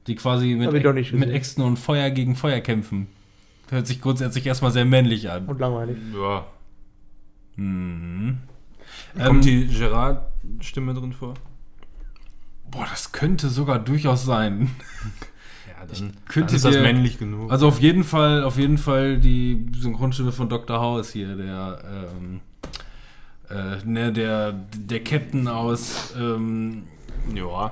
die 0.07 0.15
quasi 0.15 0.55
mit, 0.55 0.73
ich 0.97 1.13
mit. 1.13 1.29
Äxten 1.29 1.63
und 1.63 1.77
Feuer 1.77 2.09
gegen 2.09 2.35
Feuer 2.35 2.59
kämpfen. 2.59 3.07
Hört 3.69 3.85
sich 3.87 4.01
grundsätzlich 4.01 4.45
erstmal 4.45 4.71
sehr 4.71 4.85
männlich 4.85 5.29
an. 5.29 5.45
Und 5.45 5.59
langweilig. 5.59 5.97
Ja. 6.15 6.45
Mhm. 7.57 8.37
Kommt 9.15 9.27
Ähm, 9.29 9.41
die 9.41 9.67
Gerard-Stimme 9.67 10.93
drin 10.93 11.11
vor? 11.13 11.33
Boah, 12.69 12.85
das 12.89 13.11
könnte 13.11 13.49
sogar 13.49 13.79
durchaus 13.79 14.25
sein. 14.25 14.69
Ja, 15.79 15.85
dann, 15.85 16.13
könnte 16.27 16.47
dann 16.47 16.55
ist 16.55 16.65
das 16.65 16.73
dir- 16.75 16.81
männlich 16.81 17.19
genug. 17.19 17.51
Also 17.51 17.67
auf 17.67 17.79
jeden 17.79 18.03
Fall, 18.03 18.43
auf 18.43 18.57
jeden 18.57 18.79
Fall 18.79 19.19
die 19.19 19.67
Synchronstimme 19.77 20.31
von 20.31 20.49
Dr. 20.49 20.79
House 20.79 21.11
hier, 21.11 21.35
der, 21.35 22.09
ähm, 22.17 22.39
äh, 23.49 23.77
ne, 23.85 24.11
der, 24.11 24.53
der 24.53 25.03
Captain 25.03 25.47
aus 25.47 26.13
ähm, 26.19 26.83
Ja. 27.33 27.71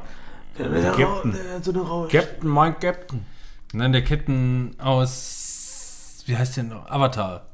Captain. 0.58 1.36
So 1.62 1.72
eine 1.72 1.82
Rausch. 1.82 2.12
Captain, 2.12 2.50
mein 2.50 2.80
Captain. 2.80 3.26
Nein, 3.74 3.92
der 3.92 4.04
Captain 4.04 4.76
aus, 4.80 6.24
wie 6.28 6.38
heißt 6.38 6.58
der 6.58 6.64
noch? 6.64 6.90
Avatar. 6.90 7.46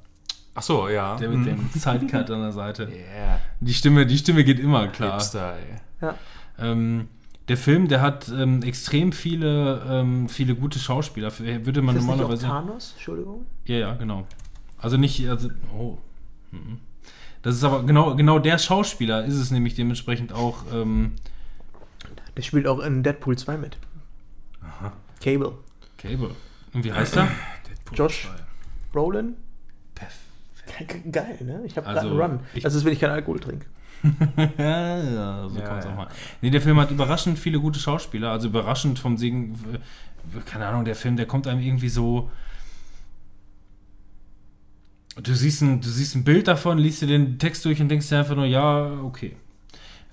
Ach 0.53 0.61
so, 0.61 0.90
ja. 0.90 1.16
Der 1.16 1.30
mit 1.30 1.48
dem 1.48 1.69
Sidecut 1.74 2.30
an 2.30 2.41
der 2.41 2.51
Seite. 2.51 2.83
Yeah. 2.90 3.40
Die 3.59 3.74
Stimme, 3.74 4.06
die 4.06 4.17
Stimme 4.17 4.43
geht 4.43 4.59
immer 4.59 4.88
klar. 4.90 5.14
Hipster, 5.14 5.56
ey. 5.56 5.80
Ja. 6.01 6.16
Ähm, 6.59 7.08
der 7.48 7.58
Film, 7.58 7.88
der 7.88 8.01
hat 8.01 8.30
ähm, 8.30 8.61
extrem 8.61 9.11
viele, 9.14 9.82
ähm, 9.90 10.30
viele 10.30 10.56
gute 10.56 10.77
Schauspieler. 10.77 11.32
Würde 11.40 11.82
man 11.82 11.95
Ist 11.95 12.01
das 12.01 12.06
nicht 12.06 12.14
auch 12.14 12.17
normalerweise. 12.17 12.48
Thanos? 12.48 12.91
Entschuldigung. 12.93 13.45
Ja, 13.66 13.77
ja, 13.77 13.93
genau. 13.95 14.27
Also 14.77 14.98
nicht, 14.98 15.27
also, 15.27 15.50
oh. 15.75 15.98
Mhm. 16.51 16.80
Das 17.42 17.56
ist 17.56 17.64
aber 17.64 17.84
genau, 17.84 18.16
genau 18.16 18.38
der 18.40 18.58
Schauspieler 18.60 19.26
ist 19.26 19.36
es 19.36 19.50
nämlich 19.52 19.74
dementsprechend 19.76 20.32
auch. 20.34 20.64
Ähm, 20.74 21.14
Der 22.38 22.42
spielt 22.44 22.68
auch 22.68 22.80
in 22.80 23.02
Deadpool 23.03 23.38
2 23.38 23.58
mit. 23.58 23.78
Cable. 25.24 25.53
Cable. 25.98 26.32
Und 26.74 26.84
wie 26.84 26.94
heißt 26.94 27.18
er? 27.18 27.28
Josh 27.94 28.30
Brolin. 28.92 29.36
Geil, 31.11 31.38
ne? 31.42 31.61
Ich 31.66 31.76
habe 31.78 31.86
gerade 31.86 32.00
Also, 32.02 32.11
einen 32.11 32.32
Run. 32.34 32.40
ich- 32.53 32.64
das 32.64 32.74
ist, 32.76 32.86
wenn 32.86 32.94
ich 32.94 33.00
keinen 33.00 33.11
Alkohol 33.11 33.40
trinke. 33.40 33.66
ja, 34.58 35.48
so 35.48 35.60
Ja, 35.60 35.68
kommt's 35.68 35.86
ja. 35.86 35.92
auch 35.92 35.95
mal. 35.98 36.08
Nee, 36.42 36.50
der 36.50 36.61
Film 36.61 36.80
hat 36.80 36.90
überraschend 36.92 37.38
viele 37.38 37.60
gute 37.60 37.80
Schauspieler, 37.80 38.32
also 38.32 38.48
überraschend 38.48 38.98
vom 38.98 39.18
Segen, 39.18 39.60
keine 40.45 40.66
Ahnung, 40.68 40.86
der 40.86 40.95
Film, 40.95 41.18
der 41.18 41.26
kommt 41.28 41.45
einem 41.48 41.61
irgendwie 41.61 41.90
so. 41.90 42.30
Du 45.24 45.33
siehst 45.35 45.61
ein, 45.61 45.82
du 45.82 45.90
siehst 45.90 46.16
ein 46.16 46.24
Bild 46.24 46.48
davon, 46.48 46.77
liest 46.77 47.01
dir 47.01 47.08
den 47.08 47.38
Text 47.40 47.64
durch 47.66 47.82
und 47.82 47.90
denkst 47.90 48.09
dir 48.09 48.19
einfach 48.19 48.35
nur, 48.35 48.45
ja, 48.45 48.91
okay. 49.03 49.35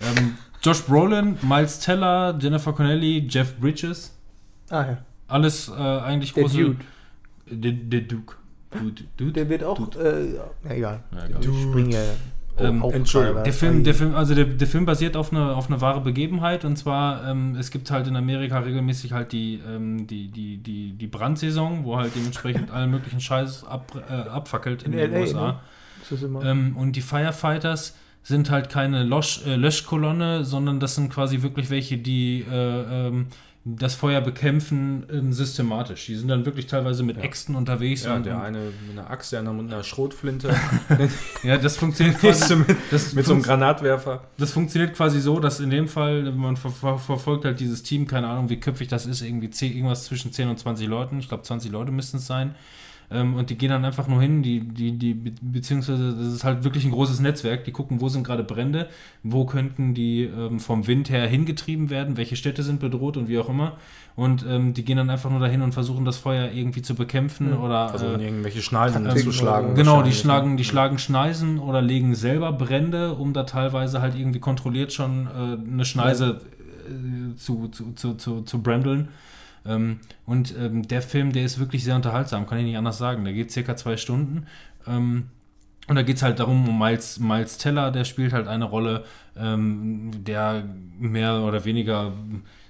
Ähm, 0.01 0.35
Josh 0.63 0.83
Brolin, 0.83 1.37
Miles 1.43 1.79
Teller, 1.81 2.37
Jennifer 2.41 2.73
Connelly, 2.73 3.27
Jeff 3.29 3.55
Bridges, 3.57 4.15
Ah 4.71 4.87
ja. 4.87 4.99
alles 5.29 5.69
äh, 5.69 5.73
eigentlich 5.73 6.33
Der 6.35 6.43
große. 6.45 6.59
Dude. 6.59 6.77
Der, 7.51 7.73
der 7.73 8.01
Duke. 8.03 8.35
Dude, 8.73 9.05
Dude. 9.17 9.33
Der 9.33 9.49
wird 9.49 9.65
auch. 9.65 9.79
Äh, 9.97 10.35
ja, 10.37 10.51
egal. 10.69 11.01
Ja, 11.13 11.27
glaub 11.27 11.43
ich 11.43 11.63
springe 11.63 11.95
ja. 11.95 12.03
Ähm, 12.61 12.83
auch 12.83 12.93
Entschuldigung. 12.93 13.45
Der 13.45 13.53
Film, 13.53 13.85
der 13.85 13.95
Film, 13.95 14.15
also 14.15 14.35
der, 14.35 14.45
der 14.45 14.67
Film 14.67 14.85
basiert 14.87 15.17
auf 15.17 15.33
eine, 15.33 15.55
auf 15.55 15.69
eine 15.69 15.81
wahre 15.81 16.01
Begebenheit 16.01 16.65
und 16.65 16.77
zwar, 16.77 17.29
ähm, 17.29 17.57
es 17.59 17.71
gibt 17.71 17.91
halt 17.91 18.07
in 18.07 18.17
Amerika 18.17 18.59
regelmäßig 18.59 19.13
halt 19.13 19.33
die, 19.33 19.61
ähm, 19.69 20.07
die, 20.07 20.29
die, 20.29 20.59
die, 20.59 20.93
die 20.93 21.07
Brandsaison, 21.07 21.85
wo 21.85 21.97
halt 21.97 22.15
dementsprechend 22.15 22.71
allen 22.71 22.91
möglichen 22.91 23.21
Scheiß 23.21 23.65
ab, 23.65 23.93
äh, 24.09 24.13
abfackelt 24.13 24.83
in, 24.83 24.93
In 24.93 24.99
den 24.99 25.13
LA, 25.13 25.21
USA. 25.21 25.61
ne? 26.11 26.41
Ähm, 26.43 26.77
und 26.77 26.93
die 26.93 27.03
Firefighters 27.03 27.95
sind 28.29 28.51
halt 28.51 28.69
keine 28.69 29.05
Losch, 29.05 29.41
äh, 29.47 29.57
Löschkolonne, 29.57 30.45
sondern 30.45 30.81
das 30.81 30.97
sind 30.97 31.11
quasi 31.11 31.41
wirklich 31.41 31.71
welche, 31.71 31.97
die 31.97 32.45
äh, 32.51 33.07
ähm, 33.07 33.29
das 33.65 33.95
Feuer 33.95 34.21
bekämpfen 34.21 35.07
ähm, 35.11 35.33
systematisch. 35.33 36.07
Die 36.07 36.15
sind 36.15 36.29
dann 36.29 36.45
wirklich 36.45 36.67
teilweise 36.67 37.03
mit 37.03 37.17
Äxten 37.17 37.55
unterwegs. 37.55 38.05
Ja, 38.05 38.17
und, 38.17 38.27
der 38.27 38.43
eine 38.43 38.59
mit 38.87 38.99
einer 38.99 39.11
Axt, 39.11 39.33
der 39.33 39.41
andere 39.41 39.55
mit 39.55 39.73
einer 39.73 39.83
Schrotflinte. 39.83 40.55
ja, 41.43 41.57
das 41.57 41.79
funktioniert 41.79 42.19
quasi 42.21 42.57
mit, 42.57 42.77
das 42.91 43.15
mit 43.15 43.25
so 43.25 43.33
einem 43.33 43.43
Granatwerfer. 43.43 44.25
Das 44.37 44.53
funktioniert 44.53 44.95
quasi 44.95 45.21
so, 45.21 45.41
dass 45.41 45.61
in 45.61 45.71
dem 45.71 45.89
Fall, 45.89 46.31
man 46.33 46.59
ver 46.59 46.71
ver 46.71 46.99
verfolgt 46.99 47.47
halt 47.47 47.61
dieses 47.61 47.83
Team, 47.83 48.07
keine 48.07 48.29
Ahnung, 48.29 48.51
wie 48.51 48.61
köpfig 48.61 48.89
das 48.89 49.07
ist, 49.07 49.23
irgendwie 49.23 49.49
10, 49.49 49.73
irgendwas 49.73 50.05
zwischen 50.05 50.33
10 50.33 50.49
und 50.49 50.59
20 50.59 50.87
Leuten. 50.87 51.19
Ich 51.19 51.29
glaube, 51.29 51.45
20 51.45 51.73
Leute 51.73 51.93
müssten 51.93 52.19
es 52.19 52.27
sein. 52.27 52.55
Ähm, 53.11 53.35
und 53.35 53.49
die 53.49 53.57
gehen 53.57 53.71
dann 53.71 53.85
einfach 53.87 54.07
nur 54.07 54.21
hin, 54.21 54.43
die, 54.43 54.61
die, 54.61 54.93
die, 54.99 55.15
be- 55.15 55.33
beziehungsweise 55.41 56.15
das 56.15 56.35
ist 56.35 56.45
halt 56.45 56.63
wirklich 56.65 56.85
ein 56.85 56.91
großes 56.91 57.21
Netzwerk. 57.21 57.65
Die 57.65 57.73
gucken, 57.73 58.03
wo 58.03 58.11
sind 58.11 58.23
gerade 58.23 58.45
Brände, 58.45 58.89
wo 59.23 59.47
könnten 59.47 59.95
die 59.95 60.25
ähm, 60.25 60.61
vom 60.61 60.87
Wind 60.87 61.09
her 61.09 61.27
hingetrieben 61.27 61.89
werden, 61.89 62.19
welche 62.19 62.37
Städte 62.37 62.63
sind 62.63 62.81
bedroht 62.81 63.17
und 63.17 63.29
wie 63.29 63.39
auch 63.39 63.49
immer. 63.49 63.79
Und 64.15 64.45
ähm, 64.47 64.75
die 64.75 64.85
gehen 64.85 64.99
dann 64.99 65.09
einfach 65.09 65.31
nur 65.31 65.41
dahin 65.41 65.63
und 65.63 65.73
versuchen 65.73 66.05
das 66.05 66.19
Feuer 66.19 66.51
irgendwie 66.53 66.83
zu 66.83 66.95
bekämpfen 66.95 67.55
oder 67.55 67.93
Also 67.93 68.07
äh, 68.07 68.25
irgendwelche 68.25 68.61
Schneisen 68.61 69.05
Taktik 69.05 69.25
zu 69.25 69.33
schlagen. 69.33 69.75
Genau, 69.75 70.03
die 70.03 70.13
schlagen, 70.13 70.51
ne? 70.51 70.57
die 70.57 70.65
schlagen 70.65 70.99
Schneisen 70.99 71.59
oder 71.61 71.81
legen 71.81 72.15
selber 72.15 72.53
Brände, 72.53 73.15
um 73.15 73.33
da 73.33 73.45
teilweise 73.45 74.03
halt 74.03 74.17
irgendwie 74.19 74.41
kontrolliert 74.41 74.93
schon 74.93 75.29
äh, 75.29 75.57
eine 75.73 75.85
Schneise 75.87 76.41
äh, 76.87 77.37
zu, 77.37 77.69
zu, 77.69 77.93
zu, 77.93 78.15
zu, 78.15 78.43
zu 78.43 78.63
brandeln. 78.63 79.09
Ähm, 79.69 80.01
und 80.27 80.55
ähm, 80.59 80.89
der 80.89 81.03
Film, 81.03 81.33
der 81.33 81.45
ist 81.45 81.59
wirklich 81.59 81.85
sehr 81.85 81.95
unterhaltsam, 81.95 82.47
kann 82.47 82.59
ich 82.59 82.65
nicht 82.65 82.79
anders 82.79 82.99
sagen. 82.99 83.25
Der 83.25 83.35
geht 83.35 83.53
circa 83.53 83.77
zwei 83.77 83.97
Stunden. 83.97 84.47
Ähm, 84.87 85.29
und 85.89 85.97
da 85.97 86.03
geht 86.03 86.17
es 86.17 86.23
halt 86.23 86.39
darum, 86.39 86.69
um 86.69 86.79
Miles, 86.79 87.19
Miles 87.19 87.59
Teller, 87.59 87.91
der 87.91 88.05
spielt 88.05 88.33
halt 88.33 88.47
eine 88.47 88.67
Rolle, 88.67 89.05
ähm, 89.37 90.11
der 90.25 90.65
mehr 90.99 91.41
oder 91.43 91.65
weniger 91.65 92.13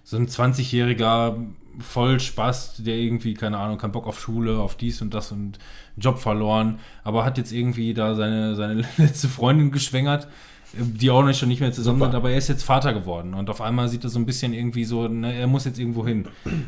so 0.04 0.16
ein 0.16 0.28
20-jähriger 0.28 1.36
Vollspaß, 1.80 2.76
der 2.78 2.96
irgendwie, 2.96 3.34
keine 3.34 3.58
Ahnung, 3.58 3.78
keinen 3.78 3.92
Bock 3.92 4.06
auf 4.06 4.20
Schule, 4.20 4.58
auf 4.58 4.76
dies 4.76 5.02
und 5.02 5.14
das 5.14 5.32
und 5.32 5.58
Job 5.96 6.18
verloren, 6.18 6.78
aber 7.04 7.24
hat 7.24 7.38
jetzt 7.38 7.52
irgendwie 7.52 7.92
da 7.92 8.14
seine, 8.14 8.54
seine 8.54 8.84
letzte 8.96 9.28
Freundin 9.28 9.72
geschwängert, 9.72 10.28
die 10.72 11.10
auch 11.10 11.22
nicht 11.22 11.38
schon 11.38 11.48
nicht 11.48 11.60
mehr 11.60 11.72
zusammen 11.72 12.00
sind, 12.00 12.14
aber 12.14 12.30
er 12.30 12.38
ist 12.38 12.48
jetzt 12.48 12.62
Vater 12.62 12.92
geworden 12.92 13.34
und 13.34 13.48
auf 13.48 13.60
einmal 13.60 13.88
sieht 13.88 14.04
er 14.04 14.10
so 14.10 14.18
ein 14.18 14.26
bisschen 14.26 14.52
irgendwie 14.52 14.84
so, 14.84 15.08
ne, 15.08 15.34
er 15.34 15.46
muss 15.46 15.64
jetzt 15.64 15.78
irgendwo 15.78 16.06
hin 16.06 16.26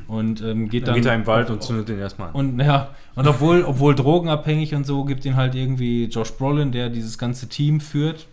und 0.09 0.41
ähm, 0.41 0.69
geht 0.69 0.83
Dann 0.87 0.95
dann 0.95 1.03
geht 1.03 1.07
er 1.07 1.15
im 1.15 1.27
Wald 1.27 1.51
und 1.51 1.63
zündet 1.63 1.89
den 1.89 1.99
erstmal 1.99 2.29
an. 2.29 2.35
und 2.35 2.61
ja, 2.61 2.91
und 3.15 3.27
obwohl, 3.27 3.63
obwohl 3.65 3.95
drogenabhängig 3.95 4.75
und 4.75 4.87
so, 4.87 5.05
gibt 5.05 5.25
ihn 5.25 5.37
halt 5.37 5.55
irgendwie 5.55 6.05
Josh 6.05 6.33
Brolin, 6.33 6.73
der 6.73 6.89
dieses 6.89 7.19
ganze 7.19 7.49
Team 7.49 7.81
führt. 7.81 8.27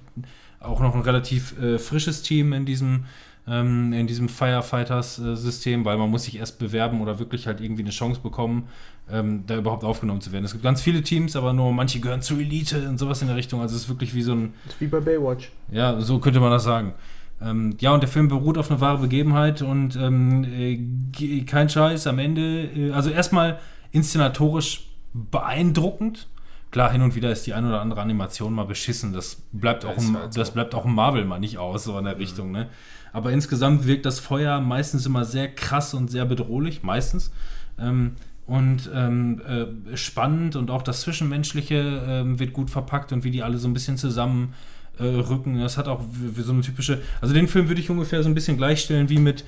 Auch 0.60 0.80
noch 0.80 0.96
ein 0.96 1.02
relativ 1.02 1.60
äh, 1.62 1.78
frisches 1.78 2.22
Team 2.22 2.54
in 2.54 2.66
diesem, 2.66 3.06
ähm, 3.48 3.94
in 3.94 4.08
diesem 4.08 4.30
Firefighters-System, 4.30 5.86
weil 5.86 5.98
man 5.98 6.10
muss 6.10 6.24
sich 6.24 6.38
erst 6.38 6.60
bewerben 6.60 7.02
oder 7.02 7.20
wirklich 7.20 7.48
halt 7.48 7.62
irgendwie 7.62 7.84
eine 7.84 7.92
Chance 7.92 8.22
bekommen, 8.22 8.68
ähm, 9.12 9.44
da 9.48 9.58
überhaupt 9.58 9.84
aufgenommen 9.84 10.22
zu 10.22 10.32
werden. 10.32 10.46
Es 10.46 10.52
gibt 10.52 10.64
ganz 10.64 10.82
viele 10.82 11.02
Teams, 11.02 11.36
aber 11.36 11.54
nur 11.54 11.72
manche 11.72 12.00
gehören 12.00 12.22
zur 12.22 12.40
Elite 12.40 12.88
und 12.90 12.98
sowas 12.98 13.22
in 13.22 13.28
der 13.28 13.38
Richtung. 13.38 13.62
Also 13.62 13.76
es 13.76 13.84
ist 13.84 13.90
wirklich 13.90 14.14
wie 14.14 14.22
so 14.22 14.34
ein, 14.34 14.54
Das 14.66 14.76
ist 14.76 14.82
wie 14.82 14.88
bei 14.88 15.00
Baywatch. 15.00 15.52
ja, 15.72 16.00
so 16.02 16.20
könnte 16.20 16.40
man 16.40 16.52
das 16.52 16.64
sagen. 16.64 16.94
Ähm, 17.42 17.76
ja, 17.80 17.94
und 17.94 18.02
der 18.02 18.10
Film 18.10 18.28
beruht 18.28 18.58
auf 18.58 18.72
einer 18.72 18.82
wahre 18.82 18.98
Begebenheit 18.98 19.62
und 19.62 19.96
ähm, 19.96 20.44
äh, 20.44 21.42
kein 21.44 21.70
Scheiß 21.70 22.08
am 22.08 22.20
Ende. 22.20 22.64
Äh, 22.64 22.92
also 22.92 23.10
erstmal 23.10 23.60
inszenatorisch 23.92 24.88
beeindruckend. 25.14 26.28
Klar, 26.72 26.92
hin 26.92 27.02
und 27.02 27.16
wieder 27.16 27.32
ist 27.32 27.48
die 27.48 27.54
ein 27.54 27.66
oder 27.66 27.80
andere 27.80 28.02
Animation 28.02 28.54
mal 28.54 28.66
beschissen. 28.66 29.14
Das 29.14 29.38
bleibt, 29.54 29.86
auch, 29.86 29.98
im, 29.98 30.18
das 30.34 30.52
bleibt 30.52 30.76
auch 30.76 30.84
im 30.86 30.94
Marvel 30.96 31.24
mal 31.24 31.40
nicht 31.40 31.58
aus, 31.58 31.86
so 31.86 31.98
in 31.98 32.06
der 32.06 32.20
Richtung. 32.20 32.52
Ne? 32.52 32.68
Aber 33.14 33.32
insgesamt 33.32 33.88
wirkt 33.88 34.06
das 34.06 34.20
Feuer 34.20 34.60
meistens 34.60 35.06
immer 35.06 35.24
sehr 35.24 35.48
krass 35.48 35.94
und 35.94 36.12
sehr 36.12 36.26
bedrohlich, 36.26 36.84
meistens. 36.84 37.32
Ähm, 37.80 38.16
und 38.48 38.90
ähm, 38.94 39.42
äh, 39.42 39.98
spannend 39.98 40.56
und 40.56 40.72
auch 40.72 40.82
das 40.82 41.02
Zwischenmenschliche 41.02 42.04
ähm, 42.08 42.40
wird 42.40 42.54
gut 42.54 42.70
verpackt 42.70 43.12
und 43.12 43.24
wie 43.24 43.32
die 43.32 43.44
alle 43.44 43.58
so 43.58 43.68
ein 43.68 43.74
bisschen 43.74 43.98
zusammen 43.98 44.54
äh, 44.98 45.04
rücken. 45.04 45.60
Das 45.60 45.78
hat 45.78 45.88
auch 45.88 46.02
so 46.38 46.52
eine 46.54 46.62
typische. 46.62 47.02
Also 47.22 47.34
den 47.34 47.48
Film 47.48 47.68
würde 47.68 47.82
ich 47.82 47.90
ungefähr 47.90 48.24
so 48.24 48.30
ein 48.30 48.36
bisschen 48.36 48.58
gleichstellen 48.58 49.10
wie 49.10 49.20
mit. 49.20 49.44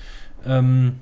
Ähm, 0.46 0.96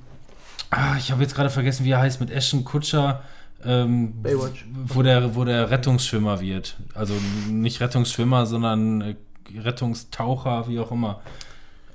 ah, 0.71 0.97
ich 0.97 1.11
habe 1.11 1.23
jetzt 1.23 1.35
gerade 1.35 1.51
vergessen, 1.51 1.85
wie 1.85 1.91
er 1.91 2.01
heißt, 2.01 2.21
mit 2.21 2.31
Ashton 2.31 2.65
Kutscher. 2.65 3.23
Ähm, 3.65 4.23
Baywatch. 4.23 4.65
Wo 4.87 5.03
der, 5.03 5.35
wo 5.35 5.45
der 5.45 5.69
Rettungsschwimmer 5.69 6.41
wird. 6.41 6.77
Also 6.95 7.15
nicht 7.51 7.81
Rettungsschwimmer, 7.81 8.47
sondern 8.47 9.01
äh, 9.01 9.17
Rettungstaucher, 9.57 10.69
wie 10.69 10.79
auch 10.79 10.93
immer. 10.93 11.21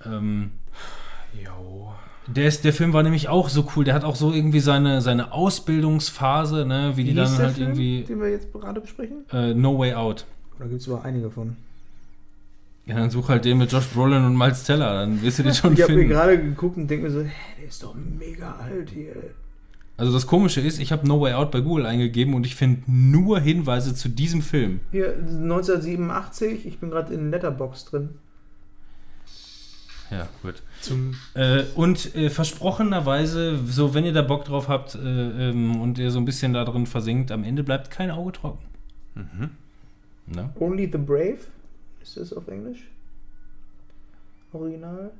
Ähm, 0.06 0.52
Jo. 1.42 1.94
Der, 2.28 2.48
ist, 2.48 2.64
der 2.64 2.74
Film 2.74 2.94
war 2.94 3.04
nämlich 3.04 3.30
auch 3.30 3.50
so 3.50 3.68
cool. 3.76 3.84
Der 3.84 3.94
hat 3.94 4.04
auch 4.04 4.16
so 4.16 4.32
irgendwie 4.32 4.60
seine, 4.60 5.02
seine 5.02 5.32
Ausbildungsphase, 5.32 6.66
ne, 6.66 6.94
wie 6.96 7.04
die 7.04 7.12
Wie 7.12 7.16
dann 7.16 7.28
hieß 7.28 7.38
der 7.38 7.46
halt 7.48 7.56
Film, 7.56 7.68
irgendwie. 7.70 8.04
den 8.04 8.22
wir 8.22 8.30
jetzt 8.30 8.52
gerade 8.54 8.82
besprechen? 8.82 9.26
Äh, 9.32 9.54
no 9.54 9.78
Way 9.78 9.94
Out. 9.96 10.26
Da 10.60 10.66
gibt 10.66 10.82
es 10.82 10.90
aber 10.90 11.04
einige 11.04 11.30
von. 11.30 11.56
Ja, 12.86 12.96
dann 12.96 13.10
such 13.10 13.30
halt 13.30 13.46
den 13.46 13.58
mit 13.58 13.72
Josh 13.72 13.88
Brolin 13.88 14.26
und 14.26 14.38
Miles 14.38 14.64
Teller, 14.66 14.94
dann 14.94 15.22
wirst 15.22 15.40
du 15.40 15.44
den 15.44 15.54
schon 15.54 15.74
ich 15.74 15.82
habe 15.82 15.94
mir 15.94 16.00
finden. 16.00 16.14
gerade 16.14 16.38
geguckt 16.42 16.76
und 16.78 16.88
denke 16.90 17.06
mir 17.06 17.12
so, 17.12 17.22
hä, 17.22 17.32
der 17.60 17.68
ist 17.68 17.82
doch 17.82 17.96
mega 17.96 18.56
alt 18.56 18.90
hier. 18.90 19.14
Also 19.96 20.12
das 20.12 20.26
Komische 20.28 20.60
ist, 20.60 20.80
ich 20.80 20.92
habe 20.92 21.08
No 21.08 21.22
Way 21.22 21.34
Out 21.34 21.52
bei 21.52 21.62
Google 21.62 21.86
eingegeben 21.86 22.34
und 22.34 22.46
ich 22.46 22.56
finde 22.56 22.82
nur 22.88 23.40
Hinweise 23.40 23.94
zu 23.96 24.10
diesem 24.10 24.42
Film. 24.42 24.80
Hier, 24.92 25.14
1987, 25.18 26.66
ich 26.66 26.80
bin 26.80 26.90
gerade 26.90 27.14
in 27.14 27.32
Letterbox 27.32 27.86
drin. 27.86 28.10
Ja, 30.14 30.30
gut. 30.42 30.62
Zum 30.82 31.16
Äh, 31.34 31.64
und 31.76 32.16
äh, 32.16 32.30
versprochenerweise, 32.30 33.58
so 33.66 33.94
wenn 33.94 34.06
ihr 34.06 34.14
da 34.14 34.22
Bock 34.22 34.46
drauf 34.46 34.68
habt 34.68 34.96
äh, 34.96 35.00
ähm, 35.50 35.82
und 35.82 35.98
ihr 35.98 36.12
so 36.12 36.20
ein 36.20 36.26
bisschen 36.26 36.54
da 36.54 36.64
drin 36.66 36.86
versinkt, 36.86 37.32
am 37.32 37.44
Ende 37.44 37.64
bleibt 37.64 37.90
kein 37.90 38.12
Auge 38.12 38.34
trocken. 38.34 38.66
Mhm. 39.16 39.50
Ne? 40.28 40.50
Only 40.60 40.90
the 40.92 40.98
Brave? 40.98 41.40
Ist 42.02 42.18
das 42.18 42.34
auf 42.34 42.48
Englisch? 42.48 42.80
Original? 44.52 45.12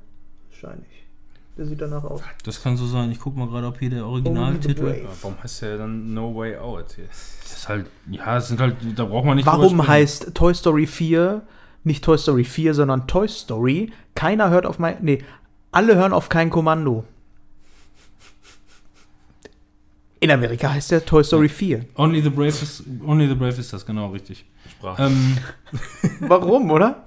Wahrscheinlich. 0.50 1.04
Der 1.56 1.66
sieht 1.66 1.80
danach 1.80 2.02
aus. 2.02 2.20
Das 2.44 2.62
kann 2.62 2.76
so 2.76 2.86
sein. 2.86 3.12
Ich 3.12 3.20
guck 3.20 3.36
mal 3.36 3.46
gerade, 3.48 3.66
ob 3.66 3.78
hier 3.78 3.90
der 3.90 4.06
Originaltitel. 4.06 5.06
Warum 5.22 5.40
heißt 5.40 5.62
der 5.62 5.78
dann 5.78 6.12
No 6.12 6.34
Way 6.34 6.56
Out? 6.56 6.96
Das 6.98 7.56
ist 7.56 7.68
halt, 7.68 7.86
ja, 8.10 8.38
es 8.38 8.48
sind 8.48 8.60
halt, 8.60 8.76
da 8.96 9.04
braucht 9.04 9.24
man 9.24 9.36
nicht 9.36 9.46
Warum 9.46 9.86
heißt 9.86 10.34
Toy 10.34 10.52
Story 10.54 10.86
4 10.86 11.42
nicht 11.84 12.04
Toy 12.04 12.18
Story 12.18 12.44
4, 12.44 12.74
sondern 12.74 13.06
Toy 13.06 13.28
Story? 13.28 13.92
Keiner 14.14 14.50
hört 14.50 14.66
auf 14.66 14.78
mein. 14.78 14.96
Nee. 15.02 15.22
alle 15.72 15.96
hören 15.96 16.12
auf 16.12 16.28
kein 16.28 16.50
Kommando. 16.50 17.04
In 20.20 20.30
Amerika 20.30 20.72
heißt 20.72 20.90
der 20.90 21.04
Toy 21.04 21.22
Story 21.22 21.48
4. 21.50 21.84
Only 21.96 22.22
the 22.22 22.30
Brave 22.30 22.48
ist, 22.48 22.82
Only 23.06 23.28
the 23.28 23.34
Brave 23.34 23.60
ist 23.60 23.72
das, 23.72 23.84
genau, 23.84 24.08
richtig. 24.08 24.46
Sprache. 24.70 25.02
Ähm, 25.04 25.36
Warum, 26.20 26.70
oder? 26.70 27.02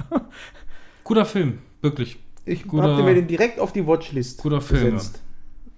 guter 1.04 1.26
Film, 1.26 1.60
wirklich. 1.82 2.20
Ich 2.46 2.68
Guter- 2.68 2.96
hab 2.96 3.04
mir 3.04 3.16
den 3.16 3.28
direkt 3.28 3.60
auf 3.60 3.74
die 3.74 3.86
Watchlist 3.86 4.40
Guter 4.42 4.62
Film, 4.62 4.94
gesetzt. 4.96 5.22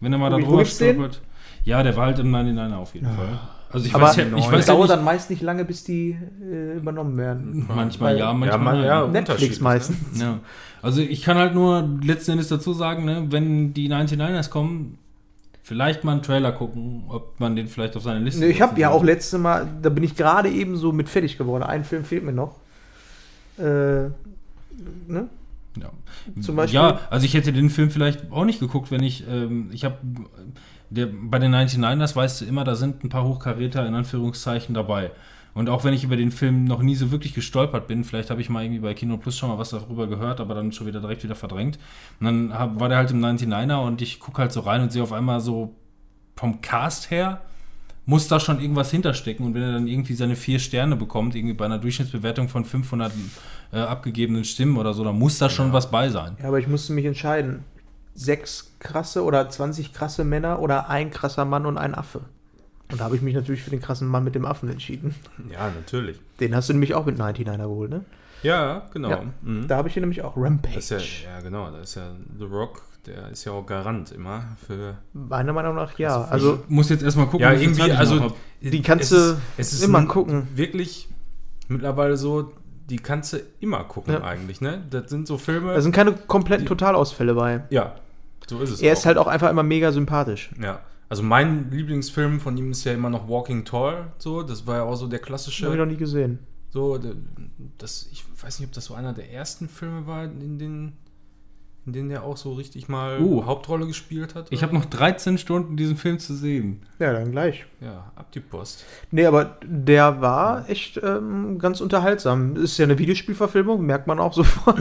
Wenn 0.01 0.11
er 0.11 0.19
mal 0.19 0.29
da 0.29 0.37
drüber 0.37 0.65
stolpert. 0.65 1.21
Ja, 1.63 1.81
der 1.81 1.95
war 1.95 2.07
halt 2.07 2.19
im 2.19 2.29
99 2.31 2.77
auf 2.77 2.93
jeden 2.93 3.07
Fall. 3.07 3.39
Also 3.71 3.85
ich 3.85 3.93
Aber 3.93 4.05
weiß 4.07 4.15
ja, 4.15 4.23
ich 4.35 4.45
es 4.45 4.51
weiß 4.51 4.67
ja 4.67 4.73
dauert 4.73 4.89
dann 4.89 5.03
meist 5.03 5.29
nicht 5.29 5.41
lange, 5.43 5.63
bis 5.63 5.83
die 5.83 6.17
äh, 6.41 6.77
übernommen 6.77 7.17
werden. 7.17 7.65
manchmal 7.67 8.13
ja, 8.17 8.27
ja, 8.27 8.33
manchmal 8.33 8.59
man, 8.75 8.83
ja. 8.83 9.01
Netflix 9.07 9.29
unterschiedlich, 9.29 9.61
meistens. 9.61 10.17
Ne? 10.17 10.23
Ja. 10.23 10.39
Also 10.81 11.01
ich 11.01 11.21
kann 11.21 11.37
halt 11.37 11.53
nur 11.53 11.87
letzten 12.03 12.31
Endes 12.31 12.47
dazu 12.47 12.73
sagen, 12.73 13.05
ne, 13.05 13.27
wenn 13.29 13.73
die 13.73 13.89
99ers 13.91 14.49
kommen, 14.49 14.97
vielleicht 15.61 16.03
mal 16.03 16.13
einen 16.13 16.23
Trailer 16.23 16.51
gucken, 16.51 17.03
ob 17.09 17.39
man 17.39 17.55
den 17.55 17.67
vielleicht 17.67 17.95
auf 17.95 18.01
seine 18.01 18.21
Liste 18.21 18.39
Nee, 18.41 18.47
ich 18.47 18.61
habe 18.61 18.79
ja 18.79 18.89
auch 18.89 19.03
letzte 19.03 19.37
Mal, 19.37 19.67
da 19.83 19.89
bin 19.89 20.03
ich 20.03 20.15
gerade 20.15 20.49
eben 20.49 20.75
so 20.77 20.91
mit 20.91 21.09
fertig 21.09 21.37
geworden. 21.37 21.61
Ein 21.61 21.83
Film 21.83 22.05
fehlt 22.05 22.23
mir 22.23 22.31
noch. 22.33 22.55
Äh, 23.59 23.61
ne? 23.61 25.29
Ja. 25.79 25.91
Zum 26.41 26.55
Beispiel- 26.55 26.79
Ja, 26.79 27.01
also 27.11 27.25
ich 27.25 27.33
hätte 27.35 27.53
den 27.53 27.69
Film 27.69 27.91
vielleicht 27.91 28.31
auch 28.31 28.45
nicht 28.45 28.59
geguckt, 28.59 28.89
wenn 28.89 29.03
ich, 29.03 29.25
ähm, 29.29 29.69
ich 29.71 29.85
habe, 29.85 29.97
der, 30.89 31.07
bei 31.11 31.39
den 31.39 31.53
99ers 31.53 32.15
weißt 32.15 32.41
du 32.41 32.45
immer, 32.45 32.63
da 32.63 32.75
sind 32.75 33.03
ein 33.03 33.09
paar 33.09 33.23
Hochkaräter 33.23 33.85
in 33.85 33.93
Anführungszeichen 33.93 34.73
dabei. 34.73 35.11
Und 35.53 35.69
auch 35.69 35.83
wenn 35.83 35.93
ich 35.93 36.03
über 36.03 36.15
den 36.15 36.31
Film 36.31 36.63
noch 36.63 36.81
nie 36.81 36.95
so 36.95 37.11
wirklich 37.11 37.33
gestolpert 37.33 37.87
bin, 37.87 38.03
vielleicht 38.03 38.29
habe 38.29 38.39
ich 38.39 38.49
mal 38.49 38.63
irgendwie 38.63 38.81
bei 38.81 38.93
Kino 38.93 39.17
Plus 39.17 39.37
schon 39.37 39.49
mal 39.49 39.57
was 39.57 39.71
darüber 39.71 40.07
gehört, 40.07 40.39
aber 40.39 40.53
dann 40.53 40.71
schon 40.71 40.87
wieder 40.87 41.01
direkt 41.01 41.23
wieder 41.23 41.35
verdrängt. 41.35 41.79
Und 42.19 42.25
dann 42.25 42.53
hab, 42.53 42.79
war 42.79 42.87
der 42.87 42.97
halt 42.97 43.11
im 43.11 43.23
99er 43.23 43.83
und 43.85 44.01
ich 44.01 44.19
gucke 44.19 44.41
halt 44.41 44.51
so 44.51 44.61
rein 44.61 44.81
und 44.81 44.91
sehe 44.91 45.03
auf 45.03 45.11
einmal 45.11 45.41
so 45.41 45.75
vom 46.35 46.61
Cast 46.61 47.11
her, 47.11 47.41
muss 48.05 48.27
da 48.27 48.39
schon 48.39 48.59
irgendwas 48.59 48.89
hinterstecken. 48.91 49.45
Und 49.45 49.53
wenn 49.53 49.61
er 49.61 49.73
dann 49.73 49.87
irgendwie 49.87 50.13
seine 50.13 50.35
vier 50.35 50.59
Sterne 50.59 50.95
bekommt, 50.95 51.35
irgendwie 51.35 51.53
bei 51.53 51.65
einer 51.65 51.77
Durchschnittsbewertung 51.77 52.47
von 52.47 52.63
500 52.63 53.11
äh, 53.71 53.79
abgegebenen 53.79 54.45
Stimmen 54.45 54.77
oder 54.77 54.93
so, 54.93 55.03
dann 55.03 55.17
muss 55.17 55.37
da 55.39 55.49
schon 55.49 55.73
was 55.73 55.91
bei 55.91 56.09
sein. 56.09 56.37
Ja, 56.41 56.47
aber 56.47 56.59
ich 56.59 56.67
musste 56.67 56.93
mich 56.93 57.05
entscheiden. 57.05 57.65
Sechs 58.19 58.71
krasse 58.79 59.23
oder 59.23 59.49
20 59.49 59.93
krasse 59.93 60.23
Männer 60.25 60.59
oder 60.61 60.89
ein 60.89 61.09
krasser 61.09 61.45
Mann 61.45 61.65
und 61.65 61.77
ein 61.77 61.95
Affe. 61.95 62.21
Und 62.91 62.99
da 62.99 63.05
habe 63.05 63.15
ich 63.15 63.21
mich 63.21 63.33
natürlich 63.35 63.61
für 63.63 63.69
den 63.69 63.81
krassen 63.81 64.07
Mann 64.07 64.23
mit 64.23 64.35
dem 64.35 64.45
Affen 64.45 64.69
entschieden. 64.69 65.15
Ja, 65.51 65.69
natürlich. 65.73 66.19
Den 66.39 66.53
hast 66.55 66.67
du 66.69 66.73
nämlich 66.73 66.95
auch 66.95 67.05
mit 67.05 67.17
99er 67.19 67.57
geholt, 67.57 67.89
ne? 67.91 68.03
Ja, 68.43 68.83
genau. 68.93 69.09
Ja. 69.09 69.23
Mhm. 69.41 69.67
Da 69.67 69.77
habe 69.77 69.87
ich 69.87 69.93
hier 69.93 70.01
nämlich 70.01 70.21
auch 70.21 70.35
Rampage. 70.37 70.75
Das 70.75 70.91
ist 70.91 71.23
ja, 71.23 71.29
ja, 71.35 71.39
genau. 71.41 71.69
Da 71.71 71.79
ist 71.79 71.95
ja 71.95 72.11
The 72.37 72.45
Rock, 72.45 72.81
der 73.05 73.29
ist 73.29 73.43
ja 73.45 73.51
auch 73.53 73.65
Garant 73.65 74.11
immer 74.11 74.43
für. 74.65 74.95
Meiner 75.13 75.53
Meinung 75.53 75.75
nach 75.75 75.97
ja. 75.99 76.23
Also 76.25 76.59
Ich 76.63 76.69
muss 76.69 76.89
jetzt 76.89 77.03
erstmal 77.03 77.25
gucken, 77.27 77.41
Ja, 77.41 77.53
irgendwie, 77.53 77.87
ich 77.87 77.97
also. 77.97 78.33
Die 78.61 78.81
kannst 78.81 79.11
es 79.11 79.17
du 79.17 79.33
ist, 79.33 79.39
es 79.57 79.73
ist 79.73 79.83
immer 79.83 80.05
gucken. 80.05 80.47
Wirklich 80.55 81.07
mittlerweile 81.67 82.17
so, 82.17 82.51
die 82.89 82.97
kannst 82.97 83.33
du 83.33 83.37
immer 83.59 83.83
gucken 83.85 84.13
Ja. 84.13 84.23
eigentlich, 84.23 84.61
ne? 84.61 84.83
Das 84.89 85.09
sind 85.09 85.27
so 85.27 85.37
Filme. 85.37 85.73
da 85.73 85.81
sind 85.81 85.93
keine 85.93 86.13
kompletten 86.13 86.65
Totalausfälle 86.65 87.33
bei. 87.35 87.63
ja, 87.69 87.95
so 88.49 88.59
ist 88.61 88.71
es. 88.71 88.81
Er 88.81 88.93
auch. 88.93 88.97
ist 88.97 89.05
halt 89.05 89.17
auch 89.17 89.27
einfach 89.27 89.49
immer 89.49 89.63
mega 89.63 89.91
sympathisch. 89.91 90.49
Ja. 90.61 90.81
Also 91.07 91.23
mein 91.23 91.71
Lieblingsfilm 91.71 92.39
von 92.39 92.55
ihm 92.57 92.71
ist 92.71 92.83
ja 92.83 92.93
immer 92.93 93.09
noch 93.09 93.27
Walking 93.27 93.65
Tall, 93.65 94.11
so. 94.19 94.43
Das 94.43 94.67
war 94.67 94.77
ja 94.77 94.83
auch 94.83 94.95
so 94.95 95.07
der 95.07 95.17
Habe 95.19 95.23
ich 95.23 95.27
klassische. 95.27 95.65
noch 95.75 95.85
nie 95.85 95.97
gesehen. 95.97 96.39
So, 96.71 96.99
das, 97.79 98.07
ich 98.11 98.23
weiß 98.43 98.59
nicht, 98.59 98.67
ob 98.69 98.73
das 98.73 98.85
so 98.85 98.93
einer 98.93 99.13
der 99.13 99.31
ersten 99.33 99.67
Filme 99.67 100.05
war, 100.05 100.25
in 100.25 100.59
denen, 100.59 100.97
in 101.87 101.93
denen 101.93 102.11
er 102.11 102.23
auch 102.23 102.37
so 102.37 102.53
richtig 102.53 102.87
mal 102.89 103.19
Uh. 103.19 103.47
Hauptrolle 103.47 103.87
gespielt 103.87 104.35
hat. 104.35 104.47
Ich 104.51 104.61
habe 104.61 104.75
noch 104.75 104.85
13 104.85 105.39
Stunden 105.39 105.77
diesen 105.77 105.97
Film 105.97 106.19
zu 106.19 106.35
sehen. 106.35 106.83
Ja, 106.99 107.11
dann 107.11 107.31
gleich. 107.31 107.65
Ja, 107.81 108.11
ab 108.15 108.31
die 108.33 108.39
Post. 108.39 108.85
Nee, 109.09 109.25
aber 109.25 109.57
der 109.65 110.21
war 110.21 110.69
echt 110.69 110.99
ähm, 111.01 111.57
ganz 111.57 111.81
unterhaltsam. 111.81 112.55
Ist 112.55 112.77
ja 112.77 112.83
eine 112.85 112.99
Videospielverfilmung, 112.99 113.83
merkt 113.83 114.05
man 114.05 114.19
auch 114.19 114.33
sofort. 114.35 114.79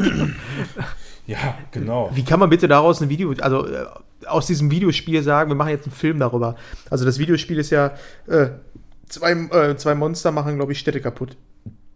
Ja, 1.29 1.55
genau. 1.71 2.11
Wie 2.15 2.25
kann 2.25 2.41
man 2.41 2.49
bitte 2.51 2.67
daraus 2.69 3.01
ein 3.01 3.09
Video, 3.09 3.33
also 3.41 3.67
äh, 3.67 3.85
aus 4.27 4.47
diesem 4.47 4.71
Videospiel 4.71 5.23
sagen, 5.23 5.51
wir 5.51 5.55
machen 5.57 5.69
jetzt 5.71 5.85
einen 5.87 5.95
Film 5.95 6.19
darüber? 6.19 6.57
Also 6.91 7.05
das 7.05 7.19
Videospiel 7.19 7.59
ist 7.59 7.71
ja, 7.71 7.93
äh, 8.27 8.49
zwei, 9.09 9.33
äh, 9.33 9.77
zwei 9.77 9.95
Monster 9.95 10.33
machen, 10.33 10.57
glaube 10.57 10.73
ich, 10.73 10.79
Städte 10.79 11.01
kaputt. 11.01 11.37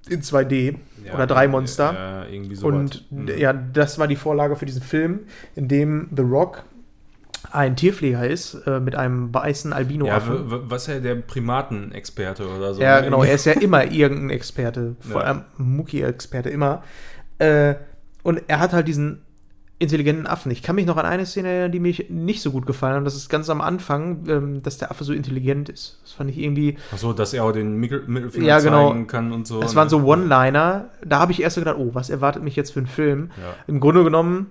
In 0.09 0.21
2D. 0.21 0.77
Ja, 1.07 1.15
oder 1.15 1.27
drei 1.27 1.49
Monster. 1.49 1.93
Ja, 1.95 2.25
irgendwie 2.27 2.55
so. 2.57 2.67
Und 2.67 3.05
d- 3.11 3.41
ja, 3.41 3.53
das 3.53 3.99
war 3.99 4.07
die 4.07 4.17
Vorlage 4.17 4.55
für 4.57 4.67
diesen 4.67 4.83
Film, 4.83 5.21
in 5.57 5.67
dem 5.69 6.09
The 6.15 6.23
Rock 6.23 6.65
ein 7.53 7.75
Tierpfleger 7.77 8.27
ist, 8.27 8.55
äh, 8.67 8.81
mit 8.81 8.95
einem 8.95 9.33
weißen 9.35 9.73
Ja, 9.73 10.27
w- 10.29 10.51
w- 10.51 10.61
was 10.65 10.87
ja 10.89 11.01
der 11.01 11.17
Primatenexperte 11.17 12.47
oder 12.49 12.75
so. 12.75 12.83
Ja, 12.83 13.01
genau, 13.01 13.23
er 13.25 13.35
ist 13.35 13.47
ja 13.47 13.53
immer 13.53 13.91
irgendein 13.91 14.31
Experte, 14.31 14.97
vor 15.01 15.23
Ja. 15.23 15.27
allem 15.29 15.43
Mucki-Experte, 15.57 16.51
immer. 16.51 16.83
Äh, 17.39 17.75
und 18.23 18.43
er 18.49 18.61
hat 18.61 18.73
halt 18.73 18.89
diesen 18.89 19.23
intelligenten 19.83 20.29
Affen. 20.29 20.53
Ich 20.53 20.63
kann 20.63 20.77
mich 20.77 20.87
noch 20.87 20.97
an 20.97 21.05
eine 21.05 21.27
Szene 21.27 21.49
erinnern, 21.49 21.73
die 21.73 21.81
mir 21.81 21.93
nicht 22.09 22.41
so 22.41 22.53
gut 22.53 22.67
gefallen 22.67 22.93
hat. 22.93 22.99
Und 22.99 23.05
das 23.05 23.17
ist 23.17 23.29
ganz 23.29 23.51
am 23.51 23.61
Anfang, 23.61 24.25
ähm, 24.29 24.63
dass 24.63 24.79
der 24.79 24.93
Affe 24.93 25.03
so 25.03 25.13
intelligent 25.13 25.69
ist. 25.69 25.99
Das 26.05 26.13
fand 26.13 26.31
ich 26.31 26.39
irgendwie. 26.39 26.79
Achso, 26.93 27.13
dass 27.13 27.35
er 27.35 27.45
auch 27.45 27.53
den 27.53 27.75
Mittel 27.77 28.05
Mittelfinger 28.07 28.47
Ja, 28.47 28.61
genau. 28.61 28.91
zeigen 28.91 29.09
kann 29.09 29.33
und 29.33 29.47
so. 29.47 29.61
Das 29.61 29.73
ne? 29.73 29.77
waren 29.77 29.89
so 29.89 30.05
One-Liner. 30.05 30.91
Da 31.05 31.19
habe 31.19 31.33
ich 31.33 31.43
erst 31.43 31.57
so 31.57 31.61
gedacht, 31.61 31.77
oh, 31.79 31.91
was 31.95 32.11
erwartet 32.11 32.45
mich 32.45 32.55
jetzt 32.55 32.71
für 32.71 32.79
einen 32.81 32.87
Film? 32.87 33.33
Ja. 33.37 33.55
Im 33.67 33.81
Grunde 33.81 34.05
genommen, 34.05 34.51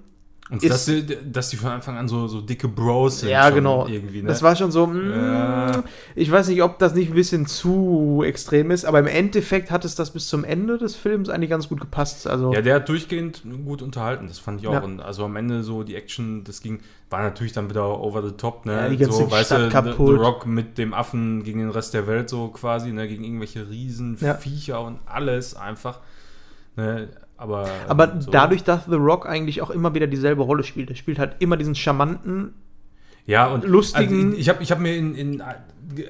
Und 0.52 0.62
ist- 0.62 0.70
dass, 0.72 0.86
die, 0.86 1.06
dass 1.32 1.50
die 1.50 1.56
von 1.56 1.72
Anfang 1.72 1.98
an 1.98 2.08
so, 2.10 2.28
so 2.28 2.42
dicke 2.42 2.68
Bros 2.68 3.22
sind. 3.22 3.30
ja, 3.30 3.50
genau. 3.50 3.88
Irgendwie, 3.88 4.22
ne? 4.22 4.28
Das 4.28 4.44
war 4.44 4.56
schon 4.56 4.70
so, 4.72 4.86
mm, 4.86 5.10
Ja. 5.10 5.84
ich 6.14 6.30
weiß 6.30 6.50
nicht, 6.50 6.62
ob 6.62 6.78
das 6.78 6.94
nicht 6.94 7.10
ein 7.10 7.16
bisschen 7.16 7.46
zu 7.46 8.22
extrem 8.26 8.70
ist, 8.70 8.84
aber 8.84 9.00
im 9.00 9.08
Endeffekt 9.08 9.72
hat 9.72 9.86
es 9.86 9.96
das 9.96 10.12
bis 10.12 10.28
zum 10.28 10.44
Ende 10.44 10.78
des 10.78 10.96
Films 10.98 11.30
eigentlich 11.30 11.50
ganz 11.50 11.70
gut 11.70 11.80
gepasst. 11.80 12.28
Also, 12.28 12.54
Ja, 12.54 12.62
der 12.62 12.76
hat 12.76 12.90
durchgehend 12.90 13.44
gut 13.66 13.82
unterhalten, 13.82 14.28
das 14.28 14.40
fand 14.40 14.60
ich 14.62 14.68
auch. 14.68 14.74
Ja. 14.74 14.80
Und 14.84 15.00
also 15.00 15.24
am 15.26 15.38
Ende 15.38 15.64
so 15.64 15.84
die 15.84 15.96
Action, 15.96 16.44
das 16.44 16.62
ging, 16.62 16.82
war 17.10 17.22
natürlich 17.24 17.54
dann 17.54 17.70
wieder 17.70 18.00
over 18.02 18.22
the 18.22 18.32
top, 18.36 18.66
ne? 18.66 18.74
Ja, 18.74 18.90
die 18.90 18.98
ganze 18.98 19.20
so, 19.20 19.32
weißt 19.32 19.46
Stadt 19.48 19.60
du, 19.62 19.66
The, 19.66 19.72
kaputt. 19.72 20.08
The 20.08 20.14
Rock 20.16 20.46
mit 20.46 20.78
dem 20.78 20.94
Affen 20.94 21.44
gegen 21.44 21.60
den 21.60 21.70
Rest 21.70 21.94
der 21.94 22.08
Welt 22.08 22.30
so 22.30 22.50
quasi, 22.50 22.92
ne? 22.92 23.08
Gegen 23.08 23.24
irgendwelche 23.24 23.70
riesen 23.70 24.18
Ja. 24.20 24.34
Viecher 24.36 24.82
und 24.82 25.00
alles 25.06 25.56
einfach. 25.56 26.00
Ne? 26.76 27.10
Aber, 27.42 27.68
Aber 27.88 28.14
ähm, 28.14 28.22
so. 28.22 28.30
dadurch, 28.32 28.64
dass 28.64 28.86
The 28.86 28.96
Rock 28.96 29.26
eigentlich 29.28 29.62
auch 29.64 29.72
immer 29.72 29.94
wieder 29.96 30.06
dieselbe 30.08 30.44
Rolle 30.44 30.64
spielt. 30.64 30.90
Er 30.92 30.96
spielt 30.96 31.18
halt 31.18 31.38
immer 31.40 31.58
diesen 31.58 31.74
charmanten. 31.74 32.54
Ja, 33.26 33.48
und 33.48 33.64
lustigen- 33.66 34.28
Also 34.30 34.38
ich 34.38 34.48
habe 34.50 34.62
ich 34.62 34.72
hab 34.72 34.80
mir 34.80 34.96
in, 34.96 35.16
in, 35.16 35.44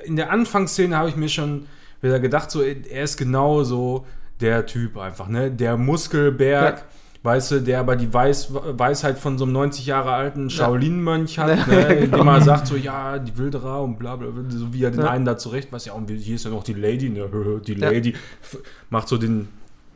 in 0.03 0.15
der 0.17 0.31
Anfangsszene 0.31 0.95
habe 0.97 1.07
ich 1.09 1.15
mir 1.15 1.29
schon 1.29 1.67
wieder 2.01 2.19
gedacht, 2.19 2.51
so 2.51 2.61
er 2.61 3.03
ist 3.03 3.15
genau 3.17 3.63
so 3.63 4.05
der 4.41 4.65
Typ 4.65 4.97
einfach, 4.97 5.27
ne? 5.29 5.51
Der 5.51 5.77
Muskelberg, 5.77 6.77
Ja. 6.79 6.83
weißt 7.23 7.51
du, 7.51 7.59
der 7.61 7.79
aber 7.79 7.95
die 7.95 8.11
Weiß, 8.13 8.49
Weisheit 8.53 9.17
von 9.19 9.37
so 9.37 9.45
einem 9.45 9.53
90 9.53 9.85
Jahre 9.85 10.11
alten 10.11 10.49
Shaolin-Mönch 10.49 11.37
hat, 11.39 11.49
Ja, 11.67 11.87
ne? 11.87 11.95
genau. 12.01 12.17
Dem 12.17 12.27
er 12.27 12.41
sagt 12.41 12.67
so, 12.67 12.75
ja, 12.75 13.19
die 13.19 13.37
Wilderer 13.37 13.81
und 13.83 13.99
bla 13.99 14.15
bla, 14.17 14.29
bla 14.31 14.43
so 14.49 14.73
wie 14.73 14.83
er 14.83 14.91
den 14.91 15.01
Ja. 15.01 15.11
einen 15.11 15.25
da 15.25 15.37
zurecht, 15.37 15.71
weiß 15.71 15.85
ja, 15.85 15.93
und 15.93 16.09
hier 16.09 16.35
ist 16.35 16.43
ja 16.43 16.51
noch 16.51 16.63
die 16.63 16.73
Lady, 16.73 17.09
ne? 17.09 17.29
Die 17.65 17.73
Ja. 17.73 17.89
Lady 17.89 18.15
f- 18.41 18.57
macht 18.89 19.07
so 19.07 19.17
den, 19.17 19.47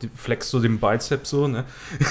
die 0.02 0.08
flext 0.14 0.50
so 0.50 0.60
den 0.60 0.78
Bizeps 0.78 1.30
so, 1.30 1.48
ne? 1.48 1.64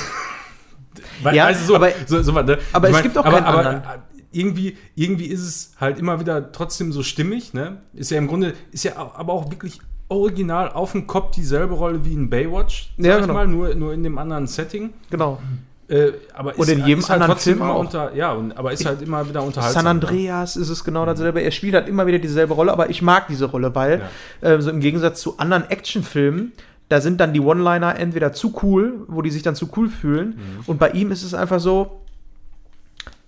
Weil, 1.23 1.35
Ja, 1.35 1.45
also 1.45 1.65
so, 1.65 1.75
aber- 1.75 1.91
so, 2.05 2.21
so, 2.21 2.31
ne? 2.31 2.57
aber 2.73 2.87
Ich 2.87 2.89
es 2.89 2.91
mein, 2.93 3.03
gibt 3.03 3.17
auch 3.17 3.25
aber, 3.25 3.37
keinen 3.41 3.45
aber, 3.45 3.57
anderen. 3.69 4.01
irgendwie, 4.31 4.77
irgendwie 4.95 5.25
ist 5.27 5.41
es 5.41 5.73
halt 5.79 5.99
immer 5.99 6.19
wieder 6.19 6.51
trotzdem 6.51 6.91
so 6.91 7.03
stimmig, 7.03 7.53
ne? 7.53 7.77
Ist 7.93 8.11
ja 8.11 8.17
im 8.17 8.27
Grunde, 8.27 8.53
ist 8.71 8.83
ja 8.83 8.93
aber 8.97 9.33
auch 9.33 9.49
wirklich 9.51 9.79
original 10.07 10.69
auf 10.71 10.91
dem 10.91 11.07
Kopf 11.07 11.31
dieselbe 11.31 11.73
Rolle 11.73 12.05
wie 12.05 12.13
in 12.13 12.29
Baywatch, 12.29 12.93
sag 12.97 13.05
Ja, 13.05 13.15
ich 13.15 13.21
genau. 13.21 13.33
mal, 13.33 13.47
nur, 13.47 13.73
nur 13.75 13.93
in 13.93 14.03
dem 14.03 14.17
anderen 14.17 14.47
Setting. 14.47 14.93
Genau. 15.09 15.39
Äh, 15.87 16.13
aber 16.33 16.57
Und 16.57 16.67
in 16.69 16.83
jedem 16.85 16.99
ist 16.99 17.09
halt 17.09 17.21
anderen 17.21 17.39
Film 17.39 17.57
immer 17.59 17.73
auch. 17.75 17.79
unter, 17.79 18.15
ja, 18.15 18.31
und, 18.33 18.57
aber 18.57 18.71
ist 18.71 18.85
halt 18.85 19.01
immer 19.01 19.27
wieder 19.29 19.43
unterhaltsam. 19.43 19.83
San 19.83 19.87
Andreas 19.87 20.55
ist 20.55 20.69
es 20.69 20.83
genau 20.83 21.05
dasselbe. 21.05 21.41
Er 21.41 21.51
spielt 21.51 21.75
halt 21.75 21.87
immer 21.87 22.07
wieder 22.07 22.17
dieselbe 22.19 22.53
Rolle, 22.55 22.71
aber 22.71 22.89
ich 22.89 23.01
mag 23.03 23.27
diese 23.27 23.45
Rolle, 23.45 23.73
weil 23.75 24.01
äh, 24.41 24.59
so 24.61 24.69
im 24.71 24.79
Gegensatz 24.79 25.21
zu 25.21 25.37
anderen 25.37 25.69
Actionfilmen, 25.69 26.53
da 26.89 27.01
sind 27.01 27.19
dann 27.19 27.33
die 27.33 27.39
One-Liner 27.39 27.97
entweder 27.97 28.31
zu 28.33 28.53
cool, 28.63 29.05
wo 29.07 29.21
die 29.21 29.31
sich 29.31 29.43
dann 29.43 29.55
zu 29.55 29.69
cool 29.75 29.89
fühlen. 29.89 30.29
Mhm. 30.29 30.63
Und 30.67 30.77
bei 30.77 30.91
ihm 30.91 31.11
ist 31.11 31.23
es 31.23 31.33
einfach 31.33 31.59
so, 31.59 32.01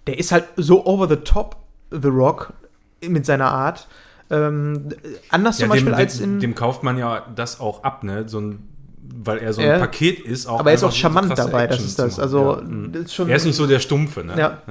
der 0.06 0.20
ist 0.20 0.32
halt 0.32 0.46
so 0.56 0.86
over 0.86 1.08
the 1.08 1.18
top, 1.18 1.58
The 1.90 2.08
Rock, 2.08 2.54
mit 3.02 3.26
seiner 3.26 3.52
Art. 3.52 3.88
Ähm, 4.30 4.90
anders 5.30 5.60
Ja, 5.60 5.66
zum 5.66 5.70
Beispiel 5.70 5.92
dem, 5.92 5.96
als 5.96 6.18
dem, 6.18 6.34
in. 6.36 6.40
dem 6.40 6.56
kauft 6.56 6.84
man 6.84 6.98
ja 6.98 7.26
das 7.36 7.60
auch 7.60 7.84
ab, 7.84 8.04
ne? 8.04 8.28
So 8.28 8.42
ein, 8.42 8.68
weil 9.02 9.38
er 9.38 9.54
so 9.54 9.62
ein 9.62 9.68
Ja. 9.68 9.80
Paket 9.80 10.20
ist. 10.20 10.48
Auch 10.48 10.60
aber 10.60 10.72
er 10.72 10.76
ist 10.76 10.84
auch 10.84 10.92
so 10.92 10.98
charmant 10.98 11.28
krasse 11.30 11.44
dabei, 11.44 11.68
das 11.68 11.78
Action 11.78 11.88
ist 11.88 11.96
zu 11.96 12.02
das. 12.02 12.20
Also, 12.20 12.58
ja. 12.58 12.88
das 12.92 13.02
ist 13.04 13.14
schon. 13.16 13.30
er 13.30 13.36
ist 13.38 13.46
nicht 13.46 13.56
so 13.56 13.66
der 13.66 13.80
Stumpfe, 13.80 14.24
ne? 14.24 14.38
Ja. 14.38 14.62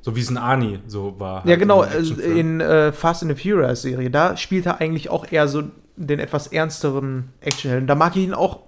So 0.00 0.16
wie 0.16 0.20
es 0.20 0.30
ein 0.30 0.38
Ani 0.38 0.78
so 0.86 1.18
war. 1.18 1.44
Ja, 1.44 1.50
halt 1.50 1.60
genau. 1.60 1.82
in 1.82 1.88
also. 1.90 2.14
In 2.14 2.60
äh, 2.60 2.92
Fast 2.92 3.22
and 3.22 3.36
the 3.36 3.50
Furious 3.50 3.82
Serie, 3.82 4.10
da 4.10 4.36
spielt 4.36 4.64
er 4.64 4.80
eigentlich 4.80 5.10
auch 5.10 5.30
eher 5.30 5.48
so 5.48 5.64
den 6.00 6.20
etwas 6.20 6.46
ernsteren 6.46 7.30
Actionhelden. 7.40 7.86
Da 7.88 7.94
mag 7.94 8.14
ich 8.16 8.22
ihn 8.24 8.34
auch, 8.34 8.60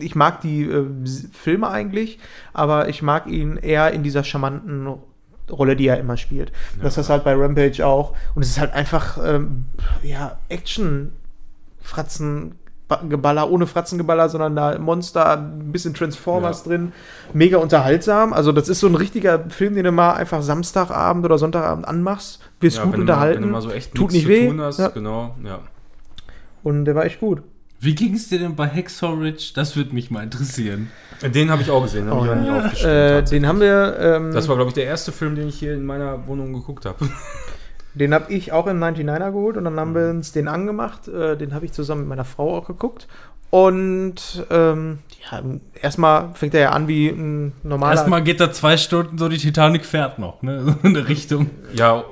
ich 0.00 0.14
mag 0.16 0.40
die 0.40 0.64
äh, 0.64 0.84
Filme 1.32 1.68
eigentlich, 1.70 2.18
aber 2.52 2.88
ich 2.88 3.02
mag 3.02 3.26
ihn 3.28 3.56
eher 3.56 3.92
in 3.92 4.02
dieser 4.02 4.24
charmanten 4.24 4.88
Rolle, 5.50 5.76
die 5.76 5.86
er 5.86 5.98
immer 6.00 6.16
spielt. 6.16 6.52
Das 6.82 6.98
ist 6.98 7.08
halt 7.10 7.22
bei 7.24 7.34
Rampage 7.34 7.86
auch. 7.86 8.14
Und 8.34 8.42
es 8.42 8.48
ist 8.50 8.58
halt 8.60 8.72
einfach, 8.72 9.18
ähm, 9.24 9.66
ja, 10.02 10.38
Action, 10.48 11.12
Fratzen, 11.80 12.54
Ba- 12.88 13.02
Geballer, 13.08 13.50
ohne 13.50 13.66
Fratzengeballer, 13.66 14.28
sondern 14.28 14.56
da 14.56 14.78
Monster, 14.78 15.38
ein 15.38 15.72
bisschen 15.72 15.94
Transformers 15.94 16.64
Ja. 16.64 16.70
drin. 16.72 16.92
Mega 17.32 17.58
unterhaltsam. 17.58 18.32
Also, 18.32 18.52
das 18.52 18.68
ist 18.68 18.80
so 18.80 18.86
ein 18.86 18.94
richtiger 18.94 19.48
Film, 19.50 19.74
den 19.74 19.84
du 19.84 19.92
mal 19.92 20.14
einfach 20.14 20.42
Samstagabend 20.42 21.24
oder 21.24 21.38
Sonntagabend 21.38 21.86
anmachst. 21.88 22.40
Wirst 22.60 22.82
gut 22.82 22.92
wenn 22.94 23.00
unterhalten. 23.02 23.40
Mal, 23.40 23.42
wenn 23.42 23.48
du 23.48 23.52
mal 23.52 23.62
so 23.62 23.70
echt 23.70 23.94
tut 23.94 24.12
nicht 24.12 24.28
weh. 24.28 24.52
hast, 24.58 24.78
Ja. 24.78 24.88
genau, 24.88 25.34
ja. 25.44 25.60
Und 26.64 26.84
der 26.86 26.96
war 26.96 27.04
echt 27.04 27.20
gut. 27.20 27.42
Wie 27.78 27.94
ging 27.94 28.14
es 28.14 28.28
dir 28.28 28.38
denn 28.38 28.56
bei 28.56 28.66
Hacksaw 28.66 29.12
Ridge? 29.14 29.52
Das 29.54 29.76
würde 29.76 29.94
mich 29.94 30.10
mal 30.10 30.22
interessieren. 30.24 30.90
Den 31.22 31.50
habe 31.50 31.62
ich 31.62 31.70
auch 31.70 31.82
gesehen, 31.82 32.08
habe 32.08 32.20
Oh, 32.20 32.24
ja. 32.24 32.34
nicht 32.34 32.50
aufgeschrieben. 32.50 32.92
Äh, 32.96 33.22
den 33.24 33.46
haben 33.46 33.60
wir. 33.60 33.96
Ähm, 34.00 34.32
das 34.32 34.48
war, 34.48 34.56
glaube 34.56 34.70
ich, 34.70 34.74
der 34.74 34.84
erste 34.86 35.12
Film, 35.12 35.36
den 35.36 35.48
ich 35.48 35.58
hier 35.58 35.74
in 35.74 35.84
meiner 35.84 36.26
Wohnung 36.26 36.52
geguckt 36.52 36.84
habe. 36.86 37.08
Den 37.96 38.12
habe 38.12 38.32
ich 38.32 38.50
auch 38.50 38.66
im 38.66 38.82
99er 38.82 39.30
geholt 39.30 39.56
und 39.56 39.62
dann 39.66 39.78
haben 39.78 39.94
wir 39.94 40.10
uns 40.10 40.32
den 40.32 40.48
angemacht. 40.48 41.06
Äh, 41.06 41.36
den 41.36 41.54
habe 41.54 41.64
ich 41.64 41.70
zusammen 41.70 42.00
mit 42.00 42.08
meiner 42.08 42.24
Frau 42.24 42.56
auch 42.56 42.66
geguckt. 42.66 43.06
Und 43.50 44.44
ähm, 44.50 44.98
ja, 45.30 45.40
erstmal 45.80 46.34
fängt 46.34 46.54
er 46.54 46.60
ja 46.60 46.70
an 46.70 46.88
wie 46.88 47.06
ein 47.08 47.52
normaler. 47.62 47.94
Erstmal 47.94 48.24
geht 48.24 48.40
da 48.40 48.50
zwei 48.50 48.76
Stunden 48.78 49.16
so, 49.16 49.28
die 49.28 49.38
Titanic 49.38 49.84
fährt 49.84 50.18
noch, 50.18 50.42
ne? 50.42 50.64
So 50.64 50.74
in 50.88 50.94
der 50.94 51.06
Richtung. 51.06 51.50
Ja, 51.72 52.02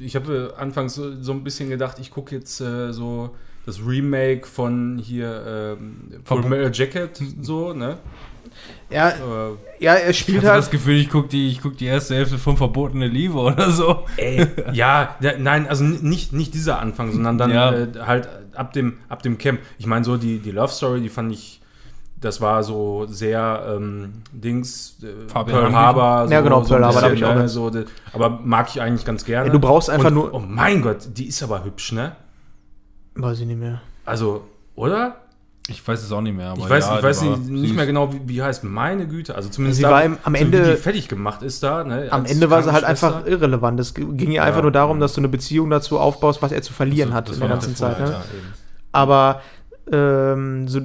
ich 0.00 0.16
habe 0.16 0.54
äh, 0.56 0.58
anfangs 0.58 0.94
so, 0.94 1.20
so 1.20 1.32
ein 1.32 1.44
bisschen 1.44 1.68
gedacht, 1.68 1.98
ich 2.00 2.10
gucke 2.10 2.34
jetzt 2.34 2.62
äh, 2.62 2.92
so 2.94 3.34
das 3.66 3.80
Remake 3.86 4.46
von 4.46 4.98
hier 5.02 5.76
ähm, 5.78 6.20
Full 6.24 6.42
Metal 6.42 6.70
Jacket, 6.72 7.20
so, 7.42 7.72
ne? 7.74 7.98
ja, 8.88 9.08
Äh, 9.10 9.14
ja, 9.80 9.94
er 9.94 10.10
Ich 10.10 10.18
spielt 10.20 10.38
hatte 10.38 10.50
halt. 10.52 10.58
das 10.62 10.70
Gefühl, 10.70 10.94
ich 10.96 11.10
gucke 11.10 11.28
die, 11.28 11.48
ich 11.48 11.60
guck 11.60 11.76
die 11.76 11.86
erste 11.86 12.14
Hälfte 12.14 12.38
von 12.38 12.56
Verbotene 12.56 13.06
Liebe 13.08 13.34
oder 13.38 13.70
so. 13.70 14.04
ey, 14.16 14.46
ja, 14.72 15.16
der, 15.20 15.38
nein, 15.38 15.68
also 15.68 15.84
nicht, 15.84 16.32
nicht 16.32 16.54
dieser 16.54 16.78
Anfang, 16.78 17.12
sondern 17.12 17.36
dann 17.38 17.50
Ja. 17.50 17.72
äh, 17.74 17.88
halt 18.06 18.28
ab 18.54 18.72
dem, 18.72 18.98
ab 19.08 19.22
dem 19.22 19.36
Camp. 19.36 19.60
Ich 19.78 19.86
meine, 19.86 20.04
so 20.04 20.16
die, 20.16 20.38
die 20.38 20.52
Love 20.52 20.72
Story, 20.72 21.00
die 21.00 21.08
fand 21.10 21.32
ich, 21.32 21.60
das 22.20 22.40
war 22.40 22.62
so 22.62 23.04
sehr 23.08 23.74
ähm, 23.76 24.22
Dings, 24.32 24.96
äh, 25.02 25.28
Fabian 25.30 25.58
Pearl. 25.60 25.72
Harbor. 25.74 26.26
So, 26.28 26.32
Ja, 26.32 26.40
genau, 26.40 26.62
so 26.62 26.68
Pearl 26.70 26.84
Harbor, 26.86 27.12
ich 27.12 27.24
auch 27.24 27.34
ne, 27.34 27.48
so, 27.48 27.68
de- 27.68 27.84
Aber 28.14 28.40
mag 28.42 28.68
ich 28.70 28.80
eigentlich 28.80 29.04
ganz 29.04 29.24
gerne. 29.24 29.48
Ja, 29.48 29.52
du 29.52 29.58
brauchst 29.60 29.90
einfach 29.90 30.08
Und, 30.08 30.14
nur- 30.14 30.32
Oh 30.32 30.38
mein 30.38 30.80
Gott, 30.80 31.08
die 31.14 31.26
ist 31.26 31.42
aber 31.42 31.62
hübsch, 31.64 31.92
ne? 31.92 32.16
Weiß 33.16 33.40
ich 33.40 33.46
nicht 33.46 33.58
mehr. 33.58 33.80
Also, 34.04 34.42
oder? 34.74 35.16
Ich 35.68 35.86
weiß 35.86 36.00
es 36.00 36.12
auch 36.12 36.20
nicht 36.20 36.36
mehr. 36.36 36.50
Aber 36.50 36.60
Ich 36.62 36.70
weiß, 36.70 36.86
ja, 36.86 36.96
ich 36.98 37.02
weiß 37.02 37.22
nicht, 37.22 37.38
nicht 37.48 37.68
süß. 37.70 37.76
mehr 37.76 37.86
genau, 37.86 38.12
wie, 38.12 38.20
wie 38.26 38.40
heißt. 38.42 38.62
Meine 38.62 39.08
Güte. 39.08 39.34
Also 39.34 39.48
zumindest 39.48 39.78
Sie 39.78 39.82
da, 39.82 39.90
war 39.90 40.04
im- 40.04 40.16
am 40.22 40.34
so 40.34 40.40
Ende- 40.40 40.64
wie 40.64 40.70
die 40.70 40.76
fertig 40.76 41.08
gemacht 41.08 41.42
ist 41.42 41.60
da. 41.62 41.82
Ne, 41.82 42.06
Am 42.10 42.24
Ende 42.24 42.50
war 42.50 42.62
sie 42.62 42.72
halt 42.72 42.84
einfach 42.84 43.26
irrelevant. 43.26 43.80
Es 43.80 43.92
ging 43.94 44.30
ihr 44.30 44.44
einfach 44.44 44.58
Ja. 44.58 44.62
nur 44.62 44.70
darum, 44.70 45.00
dass 45.00 45.14
du 45.14 45.20
eine 45.20 45.28
Beziehung 45.28 45.68
dazu 45.70 45.98
aufbaust, 45.98 46.40
was 46.40 46.52
er 46.52 46.62
zu 46.62 46.72
verlieren 46.72 47.08
Also, 47.08 47.16
hat 47.16 47.28
das 47.30 47.34
in 47.36 47.40
der 47.40 47.48
ganzen 47.48 47.74
davor, 47.74 47.96
Zeit. 47.96 48.06
Ne? 48.06 48.12
ja. 48.12 48.24
Aber 48.92 49.40
ähm, 49.92 50.68
so, 50.68 50.80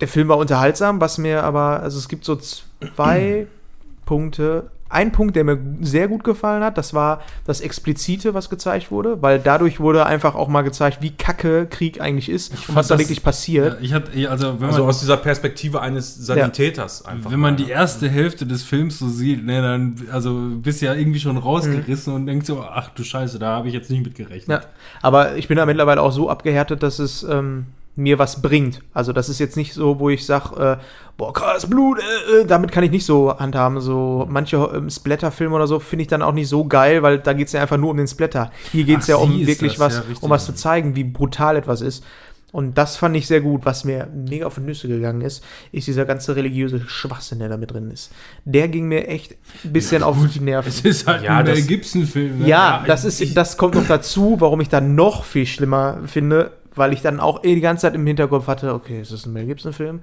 der 0.00 0.08
Film 0.08 0.28
war 0.28 0.36
unterhaltsam, 0.38 1.00
was 1.00 1.18
mir 1.18 1.42
aber, 1.42 1.80
also 1.80 1.98
es 1.98 2.08
gibt 2.08 2.24
so 2.24 2.36
zwei 2.36 3.46
Punkte. 4.06 4.70
Ein 4.92 5.10
Punkt, 5.12 5.34
der 5.36 5.44
mir 5.44 5.58
sehr 5.80 6.06
gut 6.08 6.22
gefallen 6.22 6.62
hat, 6.62 6.76
das 6.78 6.92
war 6.94 7.22
das 7.46 7.60
Explizite, 7.60 8.34
was 8.34 8.50
gezeigt 8.50 8.90
wurde, 8.90 9.22
weil 9.22 9.38
dadurch 9.38 9.80
wurde 9.80 10.04
einfach 10.06 10.34
auch 10.34 10.48
mal 10.48 10.62
gezeigt, 10.62 10.98
wie 11.00 11.10
kacke 11.10 11.66
Krieg 11.66 12.00
eigentlich 12.00 12.28
ist 12.28 12.50
und 12.52 12.58
fand 12.60 12.76
was 12.78 12.88
da 12.88 12.94
das- 12.94 13.00
wirklich 13.02 13.22
passiert. 13.22 13.74
Ja, 13.74 13.78
ich 13.80 13.92
hatte, 13.94 14.10
also 14.30 14.60
wenn 14.60 14.68
Also 14.68 14.80
man, 14.80 14.88
aus 14.90 15.00
dieser 15.00 15.16
Perspektive 15.16 15.80
eines 15.80 16.14
Sanitäters 16.14 17.04
einfach. 17.04 17.30
wenn 17.30 17.40
man 17.40 17.54
mal, 17.54 17.56
die 17.64 17.70
erste 17.70 18.08
Hälfte 18.08 18.46
des 18.46 18.62
Films 18.62 18.98
so 18.98 19.08
sieht, 19.08 19.44
ne, 19.44 19.62
dann 19.62 19.94
also 20.12 20.38
bist 20.62 20.82
du 20.82 20.86
ja 20.86 20.94
irgendwie 20.94 21.20
schon 21.20 21.36
rausgerissen 21.36 22.12
und 22.12 22.26
denkst 22.26 22.46
so, 22.46 22.60
ach 22.62 22.90
du 22.90 23.02
Scheiße, 23.02 23.38
da 23.38 23.56
habe 23.56 23.68
ich 23.68 23.74
jetzt 23.74 23.90
nicht 23.90 24.04
mit 24.04 24.14
gerechnet. 24.14 24.62
Ja, 24.62 24.68
aber 25.00 25.36
ich 25.36 25.48
bin 25.48 25.56
da 25.56 25.66
mittlerweile 25.66 26.02
auch 26.02 26.12
so 26.12 26.28
abgehärtet, 26.28 26.82
dass 26.82 26.98
es 26.98 27.22
ähm, 27.22 27.66
mir 27.94 28.18
was 28.18 28.40
bringt. 28.40 28.80
Also 28.94 29.12
das 29.12 29.28
ist 29.28 29.38
jetzt 29.38 29.56
nicht 29.56 29.74
so, 29.74 29.98
wo 29.98 30.08
ich 30.08 30.24
sage, 30.24 30.78
äh, 30.80 30.82
boah, 31.18 31.32
krass, 31.32 31.66
Blut, 31.68 31.98
äh, 31.98 32.40
äh, 32.40 32.44
damit 32.46 32.72
kann 32.72 32.84
ich 32.84 32.90
nicht 32.90 33.04
so 33.04 33.38
handhaben. 33.38 33.80
So 33.80 34.26
manche 34.30 34.56
ähm, 34.74 34.88
Splatter-Filme 34.88 35.54
oder 35.54 35.66
so 35.66 35.78
finde 35.78 36.02
ich 36.02 36.08
dann 36.08 36.22
auch 36.22 36.32
nicht 36.32 36.48
so 36.48 36.64
geil, 36.64 37.02
weil 37.02 37.18
da 37.18 37.34
geht 37.34 37.48
es 37.48 37.52
ja 37.52 37.60
einfach 37.60 37.76
nur 37.76 37.90
um 37.90 37.96
den 37.98 38.06
Splatter. 38.08 38.50
Hier 38.72 38.84
geht 38.84 39.00
es 39.00 39.08
ja 39.08 39.16
um 39.16 39.46
wirklich 39.46 39.72
das, 39.72 39.80
was, 39.80 39.94
ja, 39.96 40.02
um 40.22 40.30
was 40.30 40.46
zu 40.46 40.54
zeigen, 40.54 40.96
wie 40.96 41.04
brutal 41.04 41.56
etwas 41.56 41.82
ist. 41.82 42.02
Und 42.50 42.76
das 42.76 42.96
fand 42.98 43.16
ich 43.16 43.26
sehr 43.26 43.40
gut. 43.40 43.62
Was 43.64 43.84
mir 43.84 44.08
mega 44.14 44.44
auf 44.46 44.56
die 44.56 44.60
Nüsse 44.60 44.86
gegangen 44.86 45.22
ist, 45.22 45.42
ist 45.70 45.86
dieser 45.86 46.04
ganze 46.04 46.36
religiöse 46.36 46.80
Schwachsinn, 46.86 47.38
der 47.38 47.48
da 47.48 47.56
mit 47.56 47.70
drin 47.72 47.90
ist. 47.90 48.10
Der 48.44 48.68
ging 48.68 48.88
mir 48.88 49.08
echt 49.08 49.36
ein 49.64 49.72
bisschen 49.72 50.02
auf 50.02 50.16
die 50.34 50.40
Nerven. 50.40 50.68
Es 50.68 50.80
ist 50.82 51.06
halt 51.06 51.22
Ja, 51.24 51.38
ein 51.38 51.46
Mel 51.46 51.54
das- 51.56 51.66
Gibson-Film. 51.66 52.40
ne? 52.40 52.48
Ja, 52.48 52.84
das 52.86 53.04
ich- 53.06 53.28
ist, 53.28 53.36
das 53.38 53.56
kommt 53.56 53.74
noch 53.74 53.86
dazu, 53.86 54.36
warum 54.38 54.60
ich 54.60 54.68
dann 54.68 54.94
noch 54.94 55.24
viel 55.24 55.46
schlimmer 55.46 56.00
finde, 56.04 56.50
weil 56.74 56.92
ich 56.92 57.02
dann 57.02 57.20
auch 57.20 57.44
eh 57.44 57.54
die 57.54 57.60
ganze 57.60 57.82
Zeit 57.82 57.94
im 57.94 58.06
Hinterkopf 58.06 58.46
hatte, 58.46 58.72
okay, 58.74 59.00
es 59.00 59.12
ist 59.12 59.26
ein 59.26 59.32
Mel 59.32 59.46
Gibson-Film. 59.46 60.00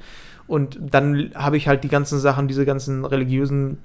Und 0.48 0.80
dann 0.82 1.30
habe 1.36 1.58
ich 1.58 1.68
halt 1.68 1.84
die 1.84 1.90
ganzen 1.90 2.18
Sachen, 2.20 2.48
diese 2.48 2.66
ganzen 2.66 3.06
religiösen 3.06 3.78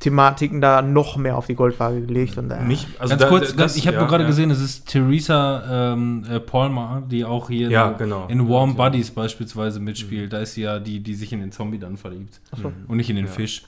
Thematiken 0.00 0.62
da 0.62 0.80
noch 0.80 1.18
mehr 1.18 1.36
auf 1.36 1.46
die 1.46 1.54
Goldwaage 1.54 2.00
gelegt. 2.06 2.38
Und, 2.38 2.50
äh, 2.50 2.62
Mich, 2.62 2.86
also 2.98 3.10
ganz 3.10 3.20
da- 3.22 3.28
kurz, 3.28 3.48
das- 3.48 3.56
ganz, 3.56 3.76
ich 3.76 3.86
habe 3.86 3.96
ja, 3.96 4.00
nur 4.00 4.08
gerade 4.08 4.24
ja. 4.24 4.28
gesehen, 4.28 4.50
es 4.50 4.60
ist 4.62 4.86
Theresa 4.88 5.92
ähm, 5.92 6.24
äh, 6.30 6.40
Palmer, 6.40 7.02
die 7.06 7.22
auch 7.26 7.48
hier 7.50 7.68
Ja, 7.68 7.90
in, 7.90 7.98
genau. 7.98 8.26
in 8.28 8.48
Warm 8.48 8.70
Ja. 8.70 8.76
Buddies 8.88 9.10
beispielsweise 9.10 9.78
mitspielt. 9.78 10.32
Da 10.32 10.38
ist 10.38 10.54
sie 10.54 10.62
ja 10.62 10.78
die, 10.78 11.00
die 11.00 11.14
sich 11.14 11.34
in 11.34 11.40
den 11.40 11.52
Zombie 11.52 11.78
dann 11.78 11.98
verliebt. 11.98 12.40
so. 12.62 12.72
Und 12.88 12.96
nicht 12.96 13.10
in 13.10 13.16
den 13.16 13.26
Ja. 13.26 13.30
Fisch. 13.32 13.64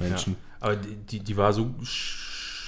Ja. 0.00 0.06
Menschen. 0.08 0.36
Aber 0.60 0.76
die, 0.76 0.96
die, 0.96 1.20
die 1.20 1.36
war 1.36 1.52
so 1.52 1.74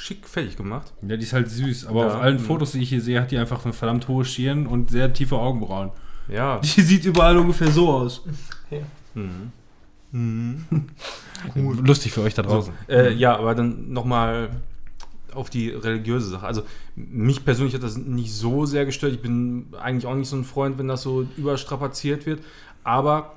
schick 0.06 0.26
fertig 0.26 0.56
gemacht. 0.56 0.92
Ja. 1.02 1.16
die 1.16 1.22
ist 1.24 1.32
halt 1.32 1.50
süß. 1.50 1.86
Aber 1.86 2.02
Ja. 2.06 2.14
auf 2.14 2.20
allen 2.22 2.36
Mhm. 2.36 2.40
Fotos, 2.40 2.72
die 2.72 2.80
ich 2.80 2.88
hier 2.88 3.00
sehe, 3.02 3.20
hat 3.20 3.30
die 3.30 3.38
einfach 3.38 3.64
eine 3.64 3.72
verdammt 3.72 4.06
hohe 4.08 4.24
Stirn 4.24 4.66
und 4.66 4.90
sehr 4.90 5.12
tiefe 5.12 5.36
Augenbrauen. 5.36 5.90
Ja. 6.28 6.58
Die 6.62 6.80
sieht 6.82 7.04
überall 7.04 7.36
ungefähr 7.36 7.70
so 7.70 7.88
aus. 7.92 8.22
Mhm. 9.14 9.52
Lustig 11.84 12.12
für 12.12 12.22
euch 12.22 12.34
da 12.34 12.42
So, 12.42 12.48
draußen. 12.48 12.72
äh, 12.88 13.12
ja, 13.12 13.36
aber 13.36 13.54
dann 13.54 13.92
nochmal 13.92 14.50
auf 15.32 15.50
die 15.50 15.68
religiöse 15.70 16.28
Sache. 16.28 16.46
Also 16.46 16.62
mich 16.96 17.44
persönlich 17.44 17.74
hat 17.74 17.82
das 17.82 17.96
nicht 17.96 18.32
so 18.32 18.64
sehr 18.66 18.86
gestört. 18.86 19.12
Ich 19.12 19.20
bin 19.20 19.66
eigentlich 19.80 20.06
auch 20.06 20.14
nicht 20.14 20.28
so 20.28 20.36
ein 20.36 20.44
Freund, 20.44 20.78
wenn 20.78 20.88
das 20.88 21.02
so 21.02 21.26
überstrapaziert 21.36 22.24
wird. 22.26 22.40
Aber 22.84 23.34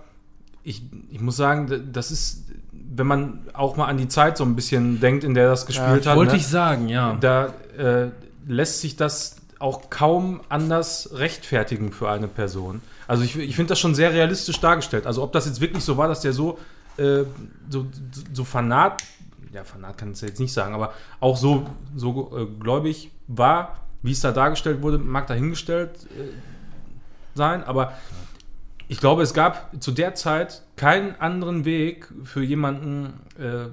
ich, 0.64 0.82
ich 1.10 1.20
muss 1.20 1.36
sagen, 1.36 1.90
das 1.92 2.12
ist, 2.12 2.49
wenn 2.92 3.08
man 3.08 3.42
auch 3.54 3.78
mal 3.78 3.86
an 3.86 3.98
die 3.98 4.08
Zeit 4.08 4.38
so 4.38 4.44
ein 4.44 4.56
bisschen 4.56 5.00
denkt, 5.00 5.24
in 5.24 5.34
der 5.34 5.48
das 5.48 5.66
gespielt 5.66 6.08
hat. 6.08 6.16
Wollte 6.16 6.34
ne? 6.34 6.40
ich 6.40 6.48
sagen, 6.48 6.90
ja. 6.90 7.16
da 7.20 7.54
äh, 7.78 8.10
lässt 8.48 8.82
sich 8.82 8.96
das 8.96 9.36
auch 9.60 9.90
kaum 9.90 10.42
anders 10.50 11.10
rechtfertigen 11.14 11.92
für 11.92 12.10
eine 12.10 12.28
Person. 12.28 12.82
Also 13.08 13.24
ich, 13.24 13.38
ich 13.38 13.56
finde 13.56 13.70
das 13.70 13.80
schon 13.80 13.94
sehr 13.94 14.14
realistisch 14.14 14.60
dargestellt. 14.60 15.06
Also 15.06 15.22
ob 15.22 15.34
das 15.34 15.46
jetzt 15.46 15.62
wirklich 15.62 15.84
so 15.84 15.98
war, 15.98 16.08
dass 16.08 16.22
der 16.22 16.34
so, 16.34 16.58
äh, 16.98 17.24
so, 17.70 17.86
so 18.34 18.44
fanat, 18.44 19.04
ja 19.52 19.64
fanat 19.64 19.98
kann 19.98 20.14
ich 20.14 20.22
jetzt 20.22 20.40
nicht 20.40 20.54
sagen, 20.54 20.74
aber 20.74 20.94
auch 21.20 21.38
so, 21.38 21.68
so 21.96 22.32
äh, 22.38 22.46
gläubig 22.60 23.12
war, 23.28 23.76
wie 24.02 24.14
es 24.14 24.22
da 24.22 24.32
dargestellt 24.32 24.82
wurde, 24.82 24.98
mag 24.98 25.28
dahingestellt 25.28 25.92
äh, 26.18 26.32
sein, 27.36 27.64
aber 27.64 27.94
ich 28.88 29.00
glaube, 29.00 29.22
es 29.22 29.34
gab 29.34 29.70
zu 29.80 29.92
der 29.92 30.16
Zeit 30.16 30.64
keinen 30.80 31.16
anderen 31.20 31.66
Weg 31.66 32.08
für 32.24 32.42
jemanden, 32.42 33.08
äh, 33.38 33.66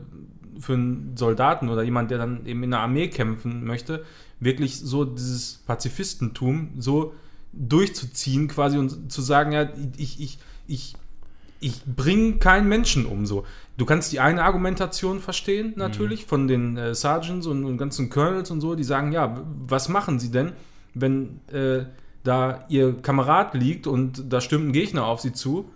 für 0.58 0.72
einen 0.72 1.16
Soldaten 1.16 1.68
oder 1.68 1.84
jemand, 1.84 2.10
der 2.10 2.18
dann 2.18 2.44
eben 2.46 2.64
in 2.64 2.72
der 2.72 2.80
Armee 2.80 3.06
kämpfen 3.06 3.64
möchte, 3.64 4.04
wirklich 4.40 4.80
so 4.80 5.04
dieses 5.04 5.58
Pazifistentum 5.68 6.70
so 6.78 7.14
durchzuziehen 7.52 8.48
quasi 8.48 8.76
und 8.76 9.12
zu 9.12 9.22
sagen, 9.22 9.52
ja, 9.52 9.68
ich, 9.96 10.20
ich, 10.20 10.38
ich, 10.66 10.94
ich 11.60 11.84
bringe 11.84 12.38
keinen 12.38 12.68
Menschen 12.68 13.06
um 13.06 13.24
so. 13.24 13.46
Du 13.76 13.84
kannst 13.84 14.10
die 14.10 14.18
eine 14.18 14.42
Argumentation 14.42 15.20
verstehen, 15.20 15.74
natürlich, 15.76 16.26
von 16.26 16.48
den 16.48 16.76
äh, 16.76 16.92
Sergeants 16.92 17.46
und, 17.46 17.64
und 17.64 17.78
ganzen 17.78 18.10
Colonels 18.10 18.50
und 18.50 18.60
so, 18.60 18.74
die 18.74 18.82
sagen, 18.82 19.12
ja, 19.12 19.40
was 19.68 19.88
machen 19.88 20.18
sie 20.18 20.32
denn, 20.32 20.54
wenn 20.92 21.38
äh, 21.52 21.84
da 22.24 22.64
ihr 22.68 23.00
Kamerad 23.00 23.54
liegt 23.54 23.86
und 23.86 24.32
da 24.32 24.40
stürmt 24.40 24.70
ein 24.70 24.72
Gegner 24.72 25.06
auf 25.06 25.20
sie 25.20 25.32
zu 25.32 25.70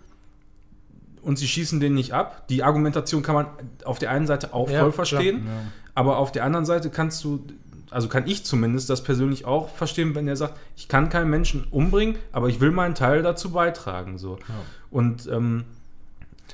und 1.21 1.37
sie 1.37 1.47
schießen 1.47 1.79
den 1.79 1.93
nicht 1.93 2.13
ab. 2.13 2.47
Die 2.49 2.63
Argumentation 2.63 3.21
kann 3.21 3.35
man 3.35 3.45
auf 3.85 3.99
der 3.99 4.11
einen 4.11 4.27
Seite 4.27 4.53
auch 4.53 4.69
Ja, 4.69 4.79
voll 4.79 4.91
klar. 4.91 5.05
verstehen, 5.05 5.47
aber 5.95 6.17
auf 6.17 6.31
der 6.31 6.43
anderen 6.45 6.65
Seite 6.65 6.89
kannst 6.89 7.23
du, 7.23 7.45
also 7.89 8.07
kann 8.07 8.25
ich 8.27 8.45
zumindest 8.45 8.89
das 8.89 9.03
persönlich 9.03 9.45
auch 9.45 9.69
verstehen, 9.69 10.15
wenn 10.15 10.27
er 10.27 10.35
sagt, 10.35 10.57
ich 10.75 10.87
kann 10.87 11.09
keinen 11.09 11.29
Menschen 11.29 11.65
umbringen, 11.71 12.15
aber 12.31 12.47
ich 12.49 12.59
will 12.59 12.71
meinen 12.71 12.95
Teil 12.95 13.21
dazu 13.21 13.51
beitragen. 13.51 14.17
So. 14.17 14.39
Und 14.89 15.27
ähm, 15.27 15.65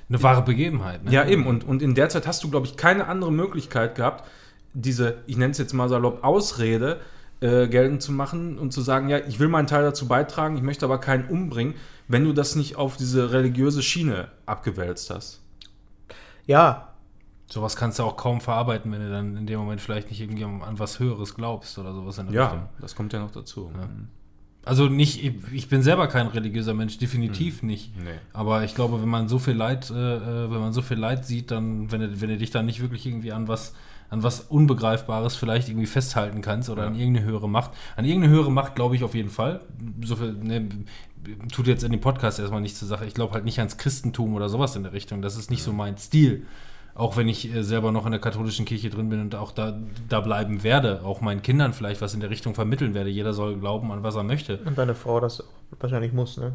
Eine 0.10 0.24
wahre 0.24 0.42
Begebenheit. 0.44 1.04
Ne? 1.04 1.12
ja, 1.12 1.26
eben. 1.26 1.46
Und, 1.48 1.64
und 1.64 1.82
in 1.82 1.96
der 1.96 2.10
Zeit 2.10 2.28
hast 2.28 2.44
du, 2.44 2.50
glaube 2.50 2.66
ich, 2.68 2.76
keine 2.78 3.08
andere 3.08 3.32
Möglichkeit 3.32 3.96
gehabt, 3.96 4.28
diese, 4.74 5.18
ich 5.28 5.38
nenne 5.38 5.52
es 5.52 5.58
jetzt 5.58 5.74
mal 5.74 5.90
salopp, 5.90 6.24
Ausrede 6.24 7.00
äh, 7.40 7.68
geltend 7.68 8.02
zu 8.02 8.12
machen 8.12 8.58
und 8.58 8.74
zu 8.74 8.82
sagen, 8.82 9.10
ja, 9.10 9.18
ich 9.20 9.40
will 9.40 9.48
meinen 9.48 9.68
Teil 9.68 9.84
dazu 9.84 10.08
beitragen, 10.08 10.56
ich 10.56 10.64
möchte 10.64 10.86
aber 10.86 11.00
keinen 11.00 11.28
umbringen, 11.30 11.76
wenn 12.08 12.24
du 12.24 12.34
das 12.34 12.56
nicht 12.56 12.76
auf 12.76 12.98
diese 12.98 13.32
religiöse 13.32 13.82
Schiene 13.84 14.30
abgewälzt 14.46 15.10
hast. 15.10 15.42
Ja, 16.46 16.88
Sowas 17.50 17.78
kannst 17.78 18.00
du 18.00 18.04
auch 18.04 18.18
kaum 18.18 18.42
verarbeiten, 18.42 18.92
wenn 18.92 19.00
du 19.00 19.10
dann 19.10 19.38
in 19.38 19.48
dem 19.48 19.58
Moment 19.60 19.80
vielleicht 19.80 20.10
nicht 20.10 20.20
irgendwie 20.20 20.44
an 20.44 20.80
was 20.80 21.00
Höheres 21.00 21.34
glaubst 21.34 21.80
oder 21.80 21.94
sowas 21.94 22.18
in 22.18 22.30
der 22.30 22.44
Richtung. 22.44 22.60
Ja, 22.60 22.70
das 22.82 22.94
kommt 22.94 23.14
ja 23.14 23.20
noch 23.20 23.32
dazu. 23.32 23.72
Also 24.66 24.90
nicht, 24.90 25.24
ich, 25.54 25.70
bin 25.70 25.82
selber 25.82 26.08
kein 26.08 26.28
religiöser 26.28 26.74
Mensch, 26.74 26.98
definitiv 26.98 27.64
nicht. 27.64 27.96
Nee. 27.98 28.12
Aber 28.34 28.66
ich 28.66 28.76
glaube, 28.76 29.02
wenn 29.02 29.08
man 29.08 29.30
so 29.30 29.40
viel 29.40 29.54
Leid, 29.54 29.90
äh, 29.90 29.94
äh, 29.94 30.52
wenn 30.52 30.60
man 30.60 30.74
so 30.74 30.82
viel 30.82 30.98
Leid 30.98 31.26
sieht, 31.26 31.52
dann, 31.52 31.90
wenn 31.90 32.02
du, 32.02 32.20
wenn 32.20 32.28
du 32.28 32.38
dich 32.38 32.52
dann 32.52 32.66
nicht 32.66 32.82
wirklich 32.82 33.06
irgendwie 33.06 33.32
an 33.32 33.48
was, 33.48 33.74
an 34.10 34.24
was 34.24 34.42
Unbegreifbares 34.42 35.38
vielleicht 35.38 35.70
irgendwie 35.70 35.88
festhalten 35.88 36.42
kannst 36.42 36.70
oder 36.70 36.82
Ja. 36.82 36.88
an 36.90 36.96
irgendeine 36.96 37.26
höhere 37.26 37.48
Macht. 37.48 37.72
An 37.96 38.04
irgendeine 38.04 38.34
höhere 38.34 38.52
Macht 38.52 38.76
glaube 38.76 38.98
ich 38.98 39.06
auf 39.06 39.16
jeden 39.16 39.30
Fall. 39.30 39.62
So 40.04 40.18
viel, 40.18 40.34
ne, 40.34 40.68
tut 41.52 41.68
jetzt 41.68 41.84
in 41.84 41.92
dem 41.92 42.02
Podcast 42.02 42.40
erstmal 42.40 42.62
nichts 42.62 42.80
zur 42.80 42.88
Sache. 42.88 43.06
Ich 43.06 43.14
glaube 43.14 43.34
halt 43.34 43.46
nicht 43.46 43.60
ans 43.60 43.78
Christentum 43.78 44.34
oder 44.36 44.50
sowas 44.50 44.76
in 44.76 44.84
der 44.84 44.94
Richtung. 44.94 45.22
Das 45.22 45.38
ist 45.38 45.50
nicht 45.52 45.64
so 45.64 45.74
mein 45.74 45.98
Stil. 45.98 46.46
Auch 46.96 47.16
wenn 47.16 47.28
ich 47.28 47.54
äh, 47.54 47.64
selber 47.64 47.92
noch 47.92 48.06
in 48.08 48.12
der 48.12 48.20
katholischen 48.20 48.66
Kirche 48.66 48.90
drin 48.90 49.08
bin 49.10 49.22
und 49.22 49.36
auch 49.36 49.52
da, 49.52 49.78
da 50.10 50.20
bleiben 50.20 50.64
werde, 50.64 51.04
auch 51.04 51.22
meinen 51.22 51.44
Kindern 51.44 51.74
vielleicht 51.74 52.02
was 52.02 52.16
in 52.16 52.22
der 52.22 52.32
Richtung 52.32 52.56
vermitteln 52.56 52.96
werde. 52.96 53.12
Jeder 53.12 53.34
soll 53.34 53.56
glauben, 53.60 53.92
an 53.92 54.02
was 54.02 54.16
er 54.16 54.24
möchte. 54.24 54.58
und 54.66 54.76
deine 54.80 54.96
Frau 54.96 55.20
das 55.20 55.44
wahrscheinlich 55.80 56.12
muss, 56.12 56.38
ne? 56.38 56.54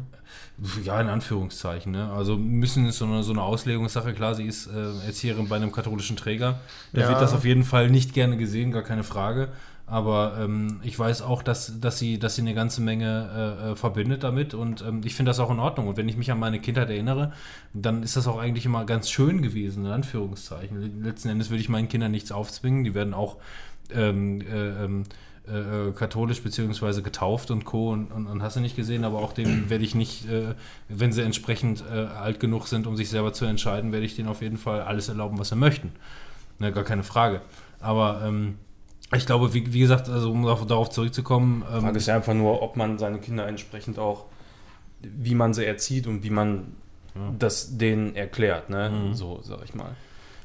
Ja, 0.83 0.99
in 0.99 1.07
Anführungszeichen. 1.07 1.93
Ne? 1.93 2.11
Also 2.11 2.35
müssen 2.37 2.85
ist 2.87 2.97
so 2.97 3.05
eine, 3.05 3.23
so 3.23 3.31
eine 3.31 3.41
Auslegungssache. 3.41 4.13
Klar, 4.13 4.35
sie 4.35 4.45
ist 4.45 4.67
äh, 4.67 5.05
Erzieherin 5.05 5.47
bei 5.47 5.55
einem 5.55 5.71
katholischen 5.71 6.17
Träger. 6.17 6.59
Da 6.91 7.01
Ja. 7.01 7.09
wird 7.09 7.21
das 7.21 7.33
auf 7.33 7.45
jeden 7.45 7.63
Fall 7.63 7.89
nicht 7.89 8.13
gerne 8.13 8.35
gesehen, 8.35 8.73
gar 8.73 8.83
keine 8.83 9.03
Frage. 9.05 9.47
Aber 9.85 10.37
ähm, 10.39 10.79
ich 10.83 10.97
weiß 10.97 11.21
auch, 11.21 11.43
dass, 11.43 11.79
dass, 11.81 11.99
sie, 11.99 12.17
dass 12.17 12.35
sie 12.35 12.41
eine 12.41 12.53
ganze 12.53 12.81
Menge 12.81 13.57
äh, 13.61 13.71
äh, 13.71 13.75
verbindet 13.75 14.23
damit 14.23 14.53
und 14.53 14.81
ähm, 14.81 15.01
ich 15.03 15.13
finde 15.13 15.29
das 15.29 15.39
auch 15.39 15.51
in 15.51 15.59
Ordnung. 15.59 15.87
Und 15.87 15.97
wenn 15.97 16.07
ich 16.07 16.15
mich 16.15 16.31
an 16.31 16.39
meine 16.39 16.59
Kindheit 16.59 16.89
erinnere, 16.89 17.33
dann 17.73 18.01
ist 18.01 18.15
das 18.15 18.27
auch 18.27 18.37
eigentlich 18.37 18.65
immer 18.65 18.85
ganz 18.85 19.09
schön 19.09 19.41
gewesen, 19.41 19.85
in 19.85 19.91
Anführungszeichen. 19.91 21.03
Letzten 21.03 21.29
Endes 21.29 21.49
würde 21.49 21.61
ich 21.61 21.69
meinen 21.69 21.89
Kindern 21.89 22.11
nichts 22.11 22.31
aufzwingen. 22.31 22.85
Die 22.85 22.93
werden 22.93 23.13
auch 23.13 23.37
ähm, 23.93 24.41
äh, 24.41 24.85
ähm, 24.85 25.03
äh, 25.51 25.89
äh, 25.89 25.91
katholisch 25.91 26.41
beziehungsweise 26.41 27.03
getauft 27.03 27.51
und 27.51 27.65
Co. 27.65 27.91
Und, 27.91 28.13
und, 28.13 28.27
und 28.27 28.41
hast 28.41 28.55
du 28.55 28.61
nicht 28.61 28.77
gesehen, 28.77 29.03
aber 29.03 29.19
auch 29.19 29.33
denen 29.33 29.69
werde 29.69 29.83
ich 29.83 29.95
nicht, 29.95 30.29
äh, 30.29 30.55
wenn 30.87 31.11
sie 31.11 31.23
entsprechend 31.23 31.83
alt 31.85 32.39
genug 32.39 32.67
sind, 32.67 32.87
um 32.87 32.95
sich 32.95 33.09
selber 33.09 33.33
zu 33.33 33.43
entscheiden, 33.43 33.91
werde 33.91 34.05
ich 34.05 34.15
denen 34.15 34.29
auf 34.29 34.41
jeden 34.41 34.57
Fall 34.57 34.81
alles 34.81 35.09
erlauben, 35.09 35.37
was 35.37 35.49
sie 35.49 35.57
möchten. 35.57 35.91
Ne, 36.59 36.71
gar 36.71 36.85
keine 36.85 37.03
Frage. 37.03 37.41
Aber 37.81 38.21
ähm, 38.25 38.55
ich 39.15 39.25
glaube, 39.25 39.53
wie, 39.53 39.73
wie 39.73 39.79
gesagt, 39.79 40.09
also 40.09 40.31
um 40.31 40.43
darauf, 40.43 40.89
zurückzukommen, 40.89 41.63
Die 41.69 41.75
ähm, 41.75 41.81
Frage 41.81 41.97
ist 41.97 42.07
ja 42.07 42.15
einfach 42.15 42.33
nur, 42.33 42.61
ob 42.61 42.75
man 42.75 42.97
seine 42.97 43.19
Kinder 43.19 43.47
entsprechend 43.47 43.99
auch, 43.99 44.25
wie 45.01 45.35
man 45.35 45.53
sie 45.53 45.65
erzieht 45.65 46.07
und 46.07 46.23
wie 46.23 46.29
man 46.29 46.73
das 47.37 47.77
denen 47.77 48.15
erklärt, 48.15 48.69
ne? 48.69 49.11
So, 49.13 49.39
sag 49.43 49.63
ich 49.63 49.75
mal. 49.75 49.95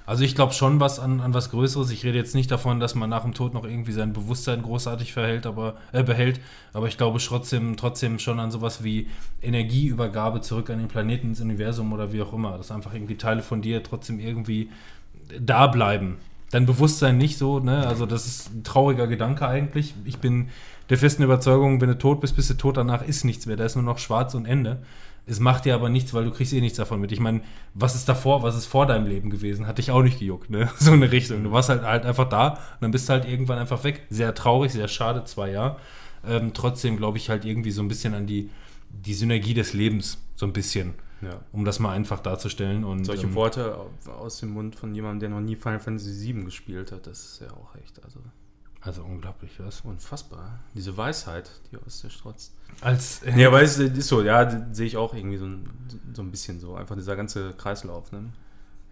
Also 0.09 0.25
ich 0.25 0.35
glaube 0.35 0.55
schon 0.55 0.81
was 0.81 0.99
an, 0.99 1.21
an 1.21 1.35
was 1.35 1.51
Größeres. 1.51 1.91
Ich 1.91 2.03
rede 2.03 2.17
jetzt 2.17 2.35
nicht 2.35 2.51
davon, 2.51 2.81
dass 2.81 2.95
man 2.95 3.11
nach 3.11 3.25
dem 3.25 3.35
Tod 3.35 3.53
noch 3.53 3.65
irgendwie 3.65 3.93
sein 3.93 4.15
Bewusstsein 4.15 4.63
großartig 4.63 5.13
verhält, 5.13 5.45
aber, 5.45 5.75
äh, 5.93 6.03
behält, 6.03 6.41
aber 6.73 6.89
ich 6.89 6.97
glaube 6.97 7.19
trotzdem, 7.19 7.77
trotzdem 7.77 8.19
schon 8.19 8.41
an 8.41 8.51
sowas 8.51 8.83
wie 8.83 9.09
Energieübergabe 9.43 10.41
zurück 10.41 10.71
an 10.71 10.79
den 10.79 10.89
Planeten, 10.89 11.29
ins 11.29 11.43
Universum 11.43 11.93
oder 11.93 12.11
wie 12.11 12.23
auch 12.23 12.33
immer. 12.33 12.57
Dass 12.57 12.71
einfach 12.71 12.95
irgendwie 12.95 13.17
Teile 13.17 13.43
von 13.43 13.61
dir 13.61 13.83
trotzdem 13.83 14.19
irgendwie 14.19 14.71
da 15.39 15.67
bleiben. 15.67 16.17
Dein 16.51 16.67
Bewusstsein 16.67 17.19
nicht 17.19 17.37
so, 17.37 17.61
ne? 17.61 17.87
Also 17.87 18.07
das 18.07 18.27
ist 18.27 18.55
ein 18.55 18.65
trauriger 18.65 19.07
Gedanke 19.07 19.47
eigentlich. 19.47 19.95
Ich 20.05 20.19
bin 20.19 20.49
der 20.89 20.97
festen 20.97 21.23
Überzeugung, 21.23 21.81
wenn 21.81 21.89
du 21.89 21.99
tot 21.99 22.21
bist, 22.21 22.37
bist 22.37 22.49
du 22.49 22.55
tot, 22.55 22.79
danach 22.79 23.07
ist 23.07 23.25
nichts 23.25 23.47
mehr. 23.47 23.57
Da 23.57 23.65
ist 23.65 23.75
nur 23.75 23.85
noch 23.85 23.99
schwarz 23.99 24.35
und 24.35 24.47
Ende. 24.47 24.83
Es 25.27 25.41
macht 25.41 25.67
dir 25.67 25.75
aber 25.75 25.91
nichts, 25.91 26.15
weil 26.15 26.25
du 26.25 26.31
kriegst 26.31 26.55
eh 26.55 26.61
nichts 26.63 26.79
davon 26.79 27.01
mit. 27.01 27.13
Ich 27.13 27.21
meine, 27.21 27.43
was 27.75 27.95
ist 27.95 28.09
davor, 28.09 28.43
was 28.43 28.57
ist 28.57 28.65
vor 28.65 28.87
deinem 28.87 29.07
Leben 29.07 29.29
gewesen? 29.29 29.67
Hat 29.67 29.77
dich 29.77 29.91
auch 29.91 30.03
nicht 30.03 30.19
gejuckt, 30.19 30.49
ne? 30.49 30.71
So 30.79 30.93
eine 30.93 31.13
Richtung. 31.13 31.45
Du 31.45 31.53
warst 31.53 31.69
halt, 31.69 31.83
halt 31.83 32.07
einfach 32.07 32.29
da 32.31 32.49
und 32.49 32.59
dann 32.81 32.91
bist 32.93 33.09
du 33.09 33.13
halt 33.13 33.27
irgendwann 33.27 33.59
einfach 33.59 33.85
weg. 33.85 34.07
Sehr 34.09 34.35
traurig, 34.35 34.73
sehr 34.73 34.89
schade, 34.89 35.25
zwei 35.25 35.51
Jahre. 35.51 35.77
Ähm, 36.27 36.53
trotzdem 36.55 36.97
glaube 36.97 37.19
ich 37.19 37.29
halt 37.29 37.45
irgendwie 37.45 37.71
so 37.71 37.83
ein 37.83 37.89
bisschen 37.89 38.15
an 38.15 38.27
die, 38.27 38.49
die 38.91 39.13
Synergie 39.13 39.53
des 39.53 39.75
Lebens, 39.75 40.19
so 40.35 40.47
ein 40.47 40.55
bisschen, 40.55 40.95
Ja. 41.21 41.41
um 41.53 41.65
das 41.65 41.79
mal 41.81 41.93
einfach 41.93 42.21
darzustellen. 42.21 42.85
Und, 42.85 43.05
Solche 43.05 43.27
ähm, 43.27 43.35
Worte 43.35 43.77
aus 44.07 44.39
dem 44.39 44.51
Mund 44.51 44.77
von 44.77 44.95
jemandem, 44.95 45.21
der 45.21 45.29
noch 45.31 45.41
nie 45.45 45.57
Final 45.57 45.81
Fantasy 45.81 46.33
VII 46.35 46.45
gespielt 46.45 46.93
hat, 46.93 47.07
das 47.07 47.19
ist 47.33 47.41
ja 47.41 47.49
auch 47.53 47.75
echt, 47.83 48.03
also 48.05 48.21
Also 48.81 49.03
unglaublich, 49.03 49.51
was? 49.59 49.81
unfassbar. 49.81 50.61
Diese 50.75 50.97
Weisheit, 50.97 51.51
die 51.73 51.77
aus 51.77 52.03
der 52.03 52.11
strotzt. 52.11 52.55
Als, 52.81 53.23
Nee, 53.35 53.45
aber 53.47 53.61
es 53.63 53.79
ist 53.79 54.07
so, 54.09 54.23
ja, 54.23 54.49
sehe 54.73 54.87
ich 54.87 54.97
auch 54.97 55.13
irgendwie 55.15 55.39
so 55.39 55.47
ein, 55.47 55.69
so 56.13 56.23
ein 56.23 56.31
bisschen 56.31 56.61
so. 56.61 56.75
Einfach 56.77 56.95
dieser 56.95 57.17
ganze 57.17 57.53
Kreislauf, 57.55 58.13
ne? 58.13 58.27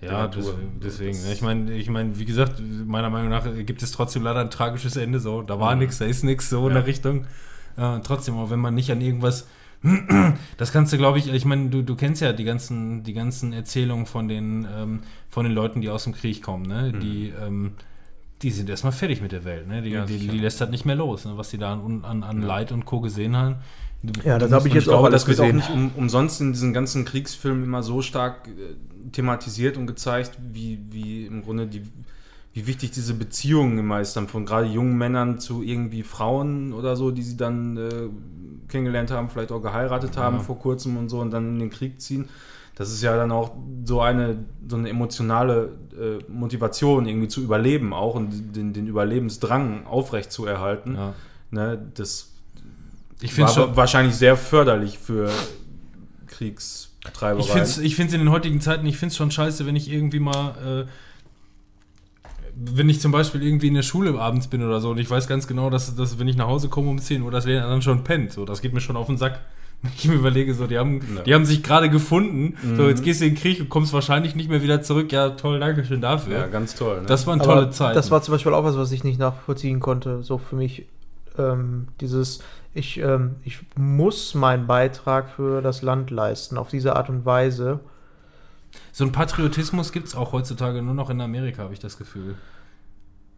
Ja, 0.00 0.26
deswegen. 0.28 0.80
deswegen. 0.82 1.12
Das- 1.12 1.24
ne? 1.26 1.32
Ich 1.32 1.42
meine, 1.42 1.72
ich 1.72 1.88
meine, 1.88 2.18
wie 2.18 2.24
gesagt, 2.24 2.60
meiner 2.86 3.08
Meinung 3.08 3.30
nach 3.30 3.44
gibt 3.64 3.82
es 3.82 3.92
trotzdem 3.92 4.22
leider 4.24 4.40
ein 4.40 4.50
tragisches 4.50 4.96
Ende. 4.96 5.20
So, 5.20 5.42
da 5.42 5.58
war 5.60 5.74
Mhm. 5.74 5.82
nichts, 5.82 5.98
da 5.98 6.04
ist 6.04 6.22
nichts 6.24 6.50
so 6.50 6.66
in 6.68 6.74
Ja. 6.74 6.80
der 6.80 6.86
Richtung. 6.88 7.26
Äh, 7.76 8.00
trotzdem, 8.00 8.36
aber 8.36 8.50
wenn 8.50 8.58
man 8.60 8.74
nicht 8.74 8.90
an 8.90 9.00
irgendwas, 9.00 9.46
das 10.56 10.72
kannst 10.72 10.92
du, 10.92 10.96
glaube 10.98 11.18
ich, 11.18 11.32
ich 11.32 11.44
meine, 11.44 11.68
du, 11.68 11.82
du 11.82 11.94
kennst 11.96 12.20
ja 12.22 12.32
die 12.32 12.44
ganzen, 12.44 13.02
die 13.04 13.12
ganzen 13.12 13.52
Erzählungen 13.52 14.06
von 14.06 14.28
den, 14.28 14.66
ähm, 14.76 15.00
von 15.28 15.44
den 15.44 15.52
Leuten, 15.54 15.80
die 15.80 15.88
aus 15.90 16.04
dem 16.04 16.12
Krieg 16.14 16.42
kommen, 16.42 16.66
ne? 16.66 16.92
Die, 16.92 17.32
ähm, 17.40 17.72
die 18.42 18.50
sind 18.50 18.68
erstmal 18.68 18.92
fertig 18.92 19.22
mit 19.22 19.32
der 19.32 19.44
Welt, 19.44 19.66
ne? 19.68 19.82
Die, 19.82 19.90
Mhm. 19.90 19.94
Ja, 19.94 20.04
die, 20.06 20.18
die 20.18 20.38
lässt 20.38 20.60
halt 20.60 20.70
nicht 20.70 20.84
mehr 20.84 20.96
los, 20.96 21.24
ne? 21.24 21.32
was 21.36 21.50
die 21.50 21.58
da 21.58 21.72
an, 21.74 22.04
an, 22.04 22.22
an. 22.22 22.42
Leid 22.42 22.72
und 22.72 22.84
Co. 22.84 23.00
gesehen 23.00 23.36
haben. 23.36 23.56
Ja, 24.24 24.38
das 24.38 24.50
muss 24.50 24.58
habe 24.60 24.68
ich 24.68 24.74
man- 24.74 24.80
jetzt 24.82 24.88
auch 24.88 24.92
glaube, 24.92 25.06
alles 25.08 25.22
das 25.24 25.28
wird 25.28 25.40
auch 25.40 25.44
gesehen. 25.52 25.56
nicht 25.56 25.70
um, 25.70 25.90
umsonst 26.02 26.40
in 26.40 26.52
diesen 26.52 26.72
ganzen 26.74 27.04
Kriegsfilmen 27.04 27.64
immer 27.64 27.82
so 27.82 28.02
stark 28.02 28.46
äh, 28.48 29.10
thematisiert 29.12 29.76
und 29.78 29.86
gezeigt, 29.86 30.32
wie, 30.52 30.78
wie 30.90 31.26
im 31.26 31.42
Grunde 31.42 31.66
die, 31.66 31.82
wie 32.56 32.66
wichtig 32.66 32.90
diese 32.90 33.12
Beziehungen 33.12 33.76
immer 33.78 34.00
ist, 34.00 34.14
dann 34.16 34.28
von 34.28 34.46
gerade 34.46 34.66
jungen 34.66 34.96
Männern 34.96 35.38
zu 35.38 35.62
irgendwie 35.62 36.02
Frauen 36.02 36.72
oder 36.72 36.96
so, 36.96 37.10
die 37.10 37.20
sie 37.22 37.36
dann 37.36 37.76
äh, 37.76 37.90
kennengelernt 38.68 39.10
haben, 39.10 39.28
vielleicht 39.28 39.52
auch 39.52 39.60
geheiratet 39.60 40.16
haben 40.16 40.36
Ja. 40.36 40.42
vor 40.42 40.58
kurzem 40.58 40.96
und 40.96 41.10
so 41.10 41.20
und 41.20 41.30
dann 41.32 41.46
in 41.50 41.58
den 41.58 41.68
Krieg 41.70 42.00
ziehen. 42.00 42.30
Das 42.74 42.90
ist 42.90 43.02
ja 43.02 43.14
dann 43.14 43.30
auch 43.30 43.52
so 43.84 44.00
eine, 44.00 44.38
so 44.66 44.76
eine 44.76 44.88
emotionale 44.88 45.72
äh, 46.00 46.30
Motivation, 46.32 47.04
irgendwie 47.06 47.28
zu 47.28 47.42
überleben 47.42 47.92
auch 47.92 48.14
und 48.14 48.56
den, 48.56 48.72
den 48.72 48.86
Überlebensdrang 48.86 49.86
aufrecht 49.86 50.32
zu 50.32 50.46
erhalten. 50.46 50.94
Ja. 50.94 51.12
Ne, 51.50 51.90
das 51.94 52.32
Ich 53.20 53.34
finde 53.34 53.48
war 53.48 53.54
schon. 53.54 53.76
wahrscheinlich 53.76 54.14
sehr 54.16 54.36
förderlich 54.38 54.98
für 54.98 55.30
Kriegstreiberei. 56.26 57.40
Ich 57.82 57.94
finde 57.96 58.08
es 58.08 58.14
in 58.14 58.20
den 58.20 58.30
heutigen 58.30 58.60
Zeiten, 58.60 58.86
ich 58.86 58.96
finde 58.96 59.10
es 59.10 59.16
schon 59.16 59.30
scheiße, 59.30 59.66
wenn 59.66 59.76
ich 59.76 59.90
irgendwie 59.90 60.20
mal, 60.20 60.84
äh, 60.86 60.90
wenn 62.58 62.88
ich 62.88 63.00
zum 63.00 63.12
Beispiel 63.12 63.42
irgendwie 63.42 63.68
in 63.68 63.74
der 63.74 63.82
Schule 63.82 64.18
abends 64.18 64.46
bin 64.48 64.62
oder 64.64 64.80
so 64.80 64.90
und 64.90 64.98
ich 64.98 65.10
weiß 65.10 65.28
ganz 65.28 65.46
genau, 65.46 65.68
dass, 65.68 65.94
dass 65.94 66.18
wenn 66.18 66.26
ich 66.26 66.36
nach 66.36 66.46
Hause 66.46 66.68
komme 66.68 66.88
um 66.88 66.98
10 66.98 67.20
Uhr, 67.22 67.30
dass 67.30 67.44
der 67.44 67.62
anderen 67.62 67.82
schon 67.82 68.02
pennt. 68.02 68.32
So, 68.32 68.44
das 68.46 68.62
geht 68.62 68.72
mir 68.72 68.80
schon 68.80 68.96
auf 68.96 69.06
den 69.08 69.18
Sack. 69.18 69.40
Wenn 69.82 69.92
ich 69.94 70.08
mir 70.08 70.14
überlege, 70.14 70.54
so, 70.54 70.66
die 70.66 70.78
haben, 70.78 71.00
Ja. 71.16 71.22
die 71.22 71.34
haben 71.34 71.44
sich 71.44 71.62
gerade 71.62 71.90
gefunden, 71.90 72.54
so, 72.76 72.84
Mhm. 72.84 72.88
jetzt 72.88 73.04
gehst 73.04 73.20
du 73.20 73.26
in 73.26 73.34
den 73.34 73.38
Krieg 73.38 73.60
und 73.60 73.68
kommst 73.68 73.92
wahrscheinlich 73.92 74.34
nicht 74.34 74.48
mehr 74.48 74.62
wieder 74.62 74.80
zurück. 74.80 75.12
Ja, 75.12 75.28
toll, 75.30 75.60
danke 75.60 75.84
schön 75.84 76.00
dafür. 76.00 76.32
ja, 76.38 76.46
ganz 76.46 76.74
toll. 76.74 77.02
Ne? 77.02 77.06
das 77.06 77.26
waren 77.26 77.42
Aber 77.42 77.52
tolle 77.52 77.70
Zeiten. 77.70 77.94
Das 77.94 78.10
war 78.10 78.22
zum 78.22 78.32
Beispiel 78.32 78.54
auch 78.54 78.64
was, 78.64 78.78
was 78.78 78.90
ich 78.90 79.04
nicht 79.04 79.18
nachvollziehen 79.20 79.78
konnte. 79.80 80.22
So 80.22 80.38
für 80.38 80.56
mich 80.56 80.86
ähm, 81.36 81.88
dieses, 82.00 82.38
ich, 82.72 82.96
ähm, 83.00 83.36
ich 83.44 83.58
muss 83.76 84.34
meinen 84.34 84.66
Beitrag 84.66 85.28
für 85.28 85.60
das 85.60 85.82
Land 85.82 86.10
leisten, 86.10 86.56
auf 86.56 86.68
diese 86.68 86.96
Art 86.96 87.10
und 87.10 87.26
Weise. 87.26 87.80
So 88.96 89.04
ein 89.04 89.12
Patriotismus 89.12 89.92
gibt 89.92 90.08
es 90.08 90.14
auch 90.14 90.32
heutzutage 90.32 90.80
nur 90.80 90.94
noch 90.94 91.10
in 91.10 91.20
Amerika, 91.20 91.64
habe 91.64 91.74
ich 91.74 91.80
das 91.80 91.98
Gefühl. 91.98 92.34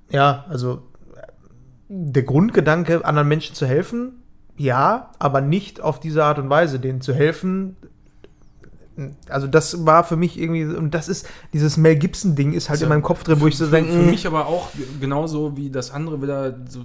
Ja, 0.09 0.45
also 0.49 0.83
der 1.89 2.23
Grundgedanke, 2.23 3.05
anderen 3.05 3.27
Menschen 3.27 3.57
zu 3.57 3.67
helfen, 3.67 4.23
ja, 4.57 5.11
aber 5.19 5.41
nicht 5.41 5.81
auf 5.81 5.99
diese 5.99 6.23
Art 6.23 6.39
und 6.39 6.49
Weise, 6.49 6.79
denen 6.79 7.01
zu 7.01 7.13
helfen. 7.13 7.75
Also 9.29 9.49
das 9.49 9.85
war 9.85 10.05
für 10.05 10.15
mich 10.15 10.39
irgendwie, 10.39 10.63
und 10.63 10.95
das 10.95 11.09
ist, 11.09 11.29
dieses 11.53 11.77
Mel 11.77 11.97
Gibson-Ding 11.97 12.53
ist 12.53 12.69
halt 12.69 12.79
ja 12.79 12.87
in 12.87 12.91
meinem 12.91 13.03
Kopf 13.03 13.25
drin, 13.25 13.41
wo 13.41 13.49
ich 13.49 13.57
so 13.57 13.67
denke, 13.67 13.91
für 13.91 13.99
mm, 13.99 14.11
mich 14.11 14.29
aber 14.29 14.47
auch 14.47 14.69
genauso 15.01 15.57
wie 15.57 15.71
das 15.71 15.91
andere 15.91 16.23
wieder, 16.23 16.57
so, 16.69 16.85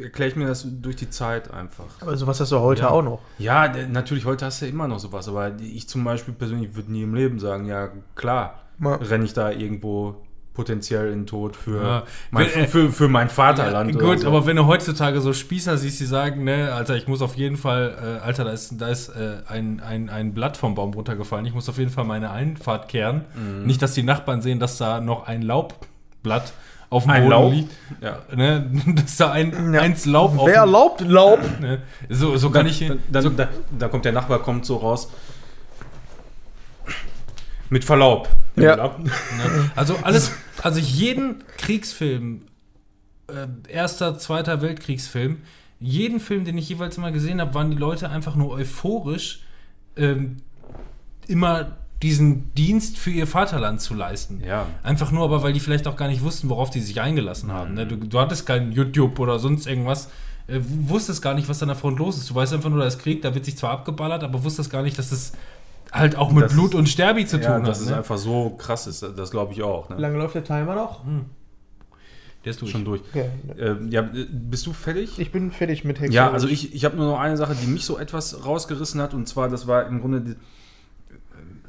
erkläre 0.00 0.30
ich 0.30 0.36
mir 0.36 0.46
das 0.46 0.66
durch 0.68 0.96
die 0.96 1.10
Zeit 1.10 1.52
einfach. 1.52 1.86
aber 2.00 2.16
sowas 2.16 2.40
hast 2.40 2.52
du 2.52 2.58
heute 2.60 2.82
Ja. 2.82 2.90
auch 2.90 3.02
noch. 3.02 3.20
Ja, 3.38 3.68
natürlich, 3.88 4.24
heute 4.24 4.46
hast 4.46 4.60
du 4.60 4.66
ja 4.66 4.70
immer 4.72 4.88
noch 4.88 4.98
sowas, 4.98 5.28
aber 5.28 5.52
ich 5.60 5.88
zum 5.88 6.04
Beispiel 6.04 6.34
persönlich 6.34 6.74
würde 6.74 6.92
nie 6.92 7.02
im 7.02 7.14
Leben 7.14 7.38
sagen, 7.38 7.66
ja 7.66 7.88
klar, 8.14 8.60
Ja. 8.82 8.94
renne 8.96 9.24
ich 9.24 9.32
da 9.32 9.50
irgendwo 9.50 10.16
potenziell 10.54 11.06
in 11.12 11.20
den 11.20 11.26
Tod 11.26 11.56
für, 11.56 11.82
Ja. 11.82 12.02
mein, 12.30 12.46
Wenn, 12.54 12.64
äh, 12.64 12.66
für, 12.68 12.92
für 12.92 13.08
mein 13.08 13.30
Vaterland. 13.30 13.94
Ja, 13.94 13.98
gut, 14.00 14.20
so. 14.20 14.28
aber 14.28 14.44
wenn 14.44 14.56
du 14.56 14.66
heutzutage 14.66 15.18
so 15.22 15.32
Spießer 15.32 15.78
siehst, 15.78 15.98
die 16.00 16.04
sagen, 16.04 16.44
ne, 16.44 16.72
Alter, 16.74 16.94
ich 16.94 17.08
muss 17.08 17.22
auf 17.22 17.36
jeden 17.36 17.56
Fall, 17.56 18.18
äh, 18.20 18.24
Alter, 18.26 18.44
da 18.44 18.50
ist, 18.50 18.78
da 18.78 18.88
ist 18.88 19.08
äh, 19.08 19.38
ein, 19.48 19.80
ein, 19.80 20.10
ein 20.10 20.34
Blatt 20.34 20.58
vom 20.58 20.74
Baum 20.74 20.92
runtergefallen, 20.92 21.46
ich 21.46 21.54
muss 21.54 21.70
auf 21.70 21.78
jeden 21.78 21.90
Fall 21.90 22.04
meine 22.04 22.30
Einfahrt 22.32 22.88
kehren. 22.88 23.24
Mhm. 23.34 23.64
Nicht, 23.64 23.80
dass 23.80 23.94
die 23.94 24.02
Nachbarn 24.02 24.42
sehen, 24.42 24.58
dass 24.60 24.76
da 24.76 25.00
noch 25.00 25.26
ein 25.26 25.40
Laubblatt 25.40 26.52
auf 26.92 27.04
dem 27.04 27.10
Ein 27.10 27.22
Boden 27.22 27.30
Laub. 27.30 27.52
liegt. 27.52 27.72
Ja. 28.00 28.18
Ne? 28.34 28.70
Dass 28.94 29.16
da 29.16 29.32
ein, 29.32 29.72
Ja. 29.74 29.80
eins 29.80 30.04
Laub 30.06 30.38
auf 30.38 30.46
Wer 30.46 30.54
dem, 30.54 30.60
erlaubt 30.60 31.00
Laub? 31.00 31.40
ne? 31.60 31.82
So, 32.08 32.36
so 32.36 32.50
kann 32.50 32.66
ich. 32.66 32.86
Dann, 32.86 32.98
dann, 33.10 33.36
da, 33.36 33.48
da 33.78 33.88
kommt 33.88 34.04
der 34.04 34.12
Nachbar, 34.12 34.40
kommt 34.40 34.66
so 34.66 34.76
raus. 34.76 35.08
Mit 37.70 37.84
Verlaub. 37.84 38.28
Ja. 38.56 38.76
Ne? 38.76 38.92
Also 39.74 39.96
alles, 40.02 40.32
also 40.62 40.78
jeden 40.78 41.42
Kriegsfilm, 41.56 42.42
äh, 43.28 43.46
erster, 43.72 44.18
zweiter 44.18 44.60
Weltkriegsfilm, 44.60 45.38
jeden 45.80 46.20
Film, 46.20 46.44
den 46.44 46.58
ich 46.58 46.68
jeweils 46.68 46.98
mal 46.98 47.12
gesehen 47.12 47.40
habe, 47.40 47.54
waren 47.54 47.70
die 47.70 47.76
Leute 47.78 48.10
einfach 48.10 48.34
nur 48.36 48.50
euphorisch, 48.50 49.40
ähm, 49.96 50.36
immer 51.26 51.78
diesen 52.02 52.52
Dienst 52.54 52.98
für 52.98 53.10
ihr 53.10 53.26
Vaterland 53.26 53.80
zu 53.80 53.94
leisten. 53.94 54.42
Ja. 54.46 54.66
Einfach 54.82 55.12
nur, 55.12 55.24
aber 55.24 55.42
weil 55.42 55.52
die 55.52 55.60
vielleicht 55.60 55.86
auch 55.86 55.96
gar 55.96 56.08
nicht 56.08 56.22
wussten, 56.22 56.48
worauf 56.48 56.70
die 56.70 56.80
sich 56.80 57.00
eingelassen 57.00 57.52
haben. 57.52 57.74
Ne? 57.74 57.86
Du, 57.86 57.96
du 57.96 58.18
hattest 58.20 58.44
kein 58.46 58.72
YouTube 58.72 59.18
oder 59.20 59.38
sonst 59.38 59.66
irgendwas, 59.66 60.08
äh, 60.48 60.58
wusstest 60.60 61.22
gar 61.22 61.34
nicht, 61.34 61.48
was 61.48 61.62
an 61.62 61.68
der 61.68 61.76
Front 61.76 61.98
los 61.98 62.16
ist. 62.18 62.28
Du 62.28 62.34
weißt 62.34 62.52
einfach 62.54 62.70
nur, 62.70 62.80
da 62.80 62.86
ist 62.86 62.98
Krieg, 62.98 63.22
da 63.22 63.34
wird 63.34 63.44
sich 63.44 63.56
zwar 63.56 63.70
abgeballert, 63.70 64.24
aber 64.24 64.42
wusstest 64.42 64.70
gar 64.70 64.82
nicht, 64.82 64.98
dass 64.98 65.12
es 65.12 65.32
halt 65.92 66.16
auch 66.16 66.32
mit 66.32 66.44
Das 66.44 66.52
Blut 66.54 66.74
und 66.74 66.88
Sterbi 66.88 67.26
zu 67.26 67.38
Ja, 67.38 67.54
tun 67.56 67.64
dass 67.64 67.78
hat. 67.78 67.84
es 67.84 67.90
Ne? 67.90 67.96
einfach 67.98 68.18
so 68.18 68.50
krass 68.50 68.86
ist, 68.86 69.02
das 69.16 69.30
glaube 69.30 69.52
ich 69.52 69.62
auch. 69.62 69.88
Wie 69.90 69.94
Ne? 69.94 70.00
lange 70.00 70.18
läuft 70.18 70.34
der 70.34 70.42
Timer 70.44 70.74
noch? 70.74 71.02
Der 72.44 72.50
ist 72.50 72.60
durch. 72.60 72.72
Schon 72.72 72.84
durch. 72.84 73.02
Okay. 73.10 73.28
Ähm, 73.56 73.92
ja, 73.92 74.00
äh, 74.00 74.26
bist 74.28 74.66
du 74.66 74.72
fertig? 74.72 75.18
Ich 75.20 75.30
bin 75.30 75.52
fertig 75.52 75.84
mit 75.84 76.00
Hex. 76.00 76.12
Ja, 76.12 76.32
also 76.32 76.48
ich, 76.48 76.74
ich 76.74 76.84
habe 76.84 76.96
nur 76.96 77.06
noch 77.06 77.20
eine 77.20 77.36
Sache, 77.36 77.54
die 77.54 77.68
mich 77.68 77.84
so 77.84 77.98
etwas 77.98 78.44
rausgerissen 78.44 79.00
hat, 79.00 79.14
und 79.14 79.28
zwar, 79.28 79.48
das 79.48 79.68
war 79.68 79.86
im 79.86 80.00
Grunde 80.00 80.20
die, 80.22 80.34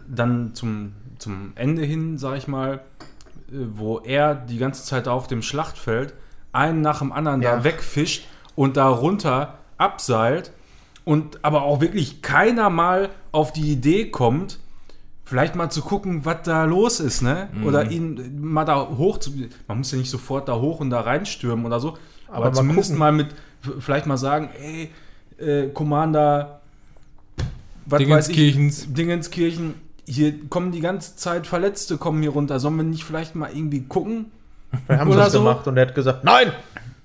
dann 0.08 0.54
zum, 0.56 0.94
zum 1.20 1.52
Ende 1.56 1.84
hin, 1.84 2.18
sag 2.18 2.38
ich 2.38 2.48
mal, 2.48 2.76
äh, 3.50 3.56
wo 3.76 4.00
er 4.00 4.36
die 4.36 4.58
ganze 4.58 4.84
Zeit 4.86 5.08
auf 5.08 5.28
dem 5.28 5.42
Schlachtfeld 5.42 6.14
einen 6.52 6.82
nach 6.82 7.00
dem 7.00 7.12
anderen 7.12 7.42
Ja. 7.42 7.58
da 7.58 7.64
wegfischt 7.64 8.26
und 8.56 8.78
da 8.78 8.88
runter 8.88 9.58
abseilt 9.78 10.52
und 11.06 11.44
aber 11.44 11.64
auch 11.64 11.82
wirklich 11.82 12.22
keiner 12.22 12.70
mal 12.70 13.10
auf 13.32 13.52
die 13.52 13.72
Idee 13.72 14.10
kommt, 14.10 14.60
vielleicht 15.26 15.56
mal 15.56 15.70
zu 15.70 15.82
gucken, 15.82 16.26
was 16.26 16.44
da 16.44 16.66
los 16.66 17.00
ist, 17.00 17.22
ne? 17.22 17.50
Mhm. 17.54 17.66
Oder 17.66 17.90
ihn 17.92 18.40
mal 18.42 18.66
da 18.66 18.88
hoch 18.88 19.18
zu. 19.18 19.32
Man 19.68 19.80
muss 19.80 19.92
ja 19.92 19.98
nicht 19.98 20.10
sofort 20.12 20.48
da 20.48 20.56
hoch 20.56 20.80
und 20.80 20.90
da 20.92 21.02
reinstürmen 21.02 21.66
oder 21.66 21.80
so, 21.80 21.98
aber, 22.28 22.46
Aber 22.48 22.54
zumindest 22.54 22.90
gucken. 22.90 23.00
mal 23.00 23.12
mit, 23.12 23.28
vielleicht 23.80 24.06
mal 24.06 24.18
sagen, 24.18 24.50
ey, 24.62 24.92
äh, 25.44 25.70
Commander, 25.70 26.62
was 27.86 27.98
Dingenskirchens. 28.00 28.94
Dingenskirchen, 28.94 29.74
hier 30.06 30.48
kommen 30.50 30.72
die 30.72 30.82
ganze 30.82 31.16
Zeit 31.16 31.48
Verletzte, 31.48 31.98
kommen 31.98 32.22
hier 32.22 32.32
runter. 32.32 32.60
Sollen 32.60 32.76
wir 32.78 32.84
nicht 32.84 33.04
vielleicht 33.04 33.36
mal 33.36 33.50
irgendwie 33.54 33.82
gucken? 33.82 34.32
Wir 34.88 35.00
haben 35.00 35.12
das 35.12 35.34
so. 35.34 35.40
gemacht 35.40 35.68
und 35.68 35.78
er 35.78 35.88
hat 35.88 35.96
gesagt, 35.96 36.24
nein! 36.24 36.52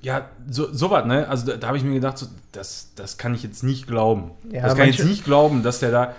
Ja, 0.01 0.29
so, 0.49 0.73
so 0.73 0.91
was, 0.91 1.05
ne? 1.07 1.29
Also 1.29 1.47
da, 1.47 1.57
da 1.57 1.67
habe 1.67 1.77
ich 1.77 1.83
mir 1.83 1.95
gedacht, 1.95 2.19
so, 2.19 2.27
das, 2.53 2.93
das 2.95 3.19
kann 3.19 3.35
ich 3.35 3.43
jetzt 3.43 3.65
nicht 3.65 3.87
glauben. 3.87 4.31
Ja, 4.51 4.63
das 4.63 4.77
kann 4.77 4.89
ich 4.89 4.99
jetzt 4.99 5.09
nicht 5.09 5.25
glauben, 5.25 5.63
dass 5.63 5.81
der 5.81 5.91
da, 5.91 6.15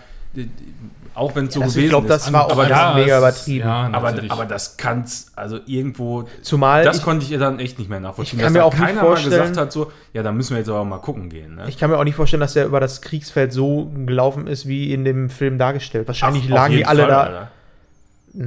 auch 1.15 1.35
wenn 1.35 1.47
es 1.47 1.53
so 1.55 1.61
Also 1.61 1.73
gewesen 1.73 1.85
ich 1.85 1.89
glaube, 1.89 2.07
ist, 2.07 2.11
das 2.11 2.31
war 2.33 2.45
auch 2.45 2.51
aber, 2.51 2.69
ja, 2.69 2.93
mega 2.95 3.15
es- 3.15 3.19
übertrieben. 3.19 3.67
ja, 3.67 3.89
aber, 3.91 4.13
aber 4.29 4.45
das 4.45 4.77
kann's, 4.77 5.31
also 5.35 5.59
irgendwo, 5.65 6.25
Zumal 6.43 6.83
das 6.83 6.97
ich, 6.97 7.03
konnte 7.03 7.25
ich 7.25 7.31
ihr 7.31 7.39
dann 7.39 7.59
echt 7.59 7.77
nicht 7.79 7.89
mehr 7.89 7.99
nachvollziehen. 7.99 8.39
Ich 8.39 8.43
kann 8.43 8.53
mir 8.53 8.63
auch 8.63 8.73
nicht 8.73 8.81
keiner 8.81 9.01
vorstellen- 9.01 9.31
mal 9.31 9.39
gesagt 9.49 9.57
hat, 9.57 9.71
so, 9.71 9.91
ja, 10.13 10.23
da 10.23 10.31
müssen 10.31 10.51
wir 10.51 10.59
jetzt 10.59 10.69
aber 10.69 10.85
mal 10.85 10.99
gucken 10.99 11.29
gehen. 11.29 11.55
Ne? 11.55 11.65
ich 11.67 11.77
kann 11.77 11.89
mir 11.89 11.97
auch 11.97 12.03
nicht 12.03 12.15
vorstellen, 12.15 12.41
dass 12.41 12.55
er 12.55 12.65
über 12.65 12.79
das 12.79 13.01
Kriegsfeld 13.01 13.51
so 13.51 13.91
gelaufen 14.05 14.47
ist, 14.47 14.67
wie 14.67 14.93
in 14.93 15.03
dem 15.03 15.29
Film 15.29 15.57
dargestellt. 15.57 16.07
Wahrscheinlich 16.07 16.43
Ach, 16.47 16.55
lagen 16.55 16.73
die 16.75 16.85
alle 16.85 17.01
Fall, 17.01 17.09
da. 17.09 17.21
Alter. 17.21 17.51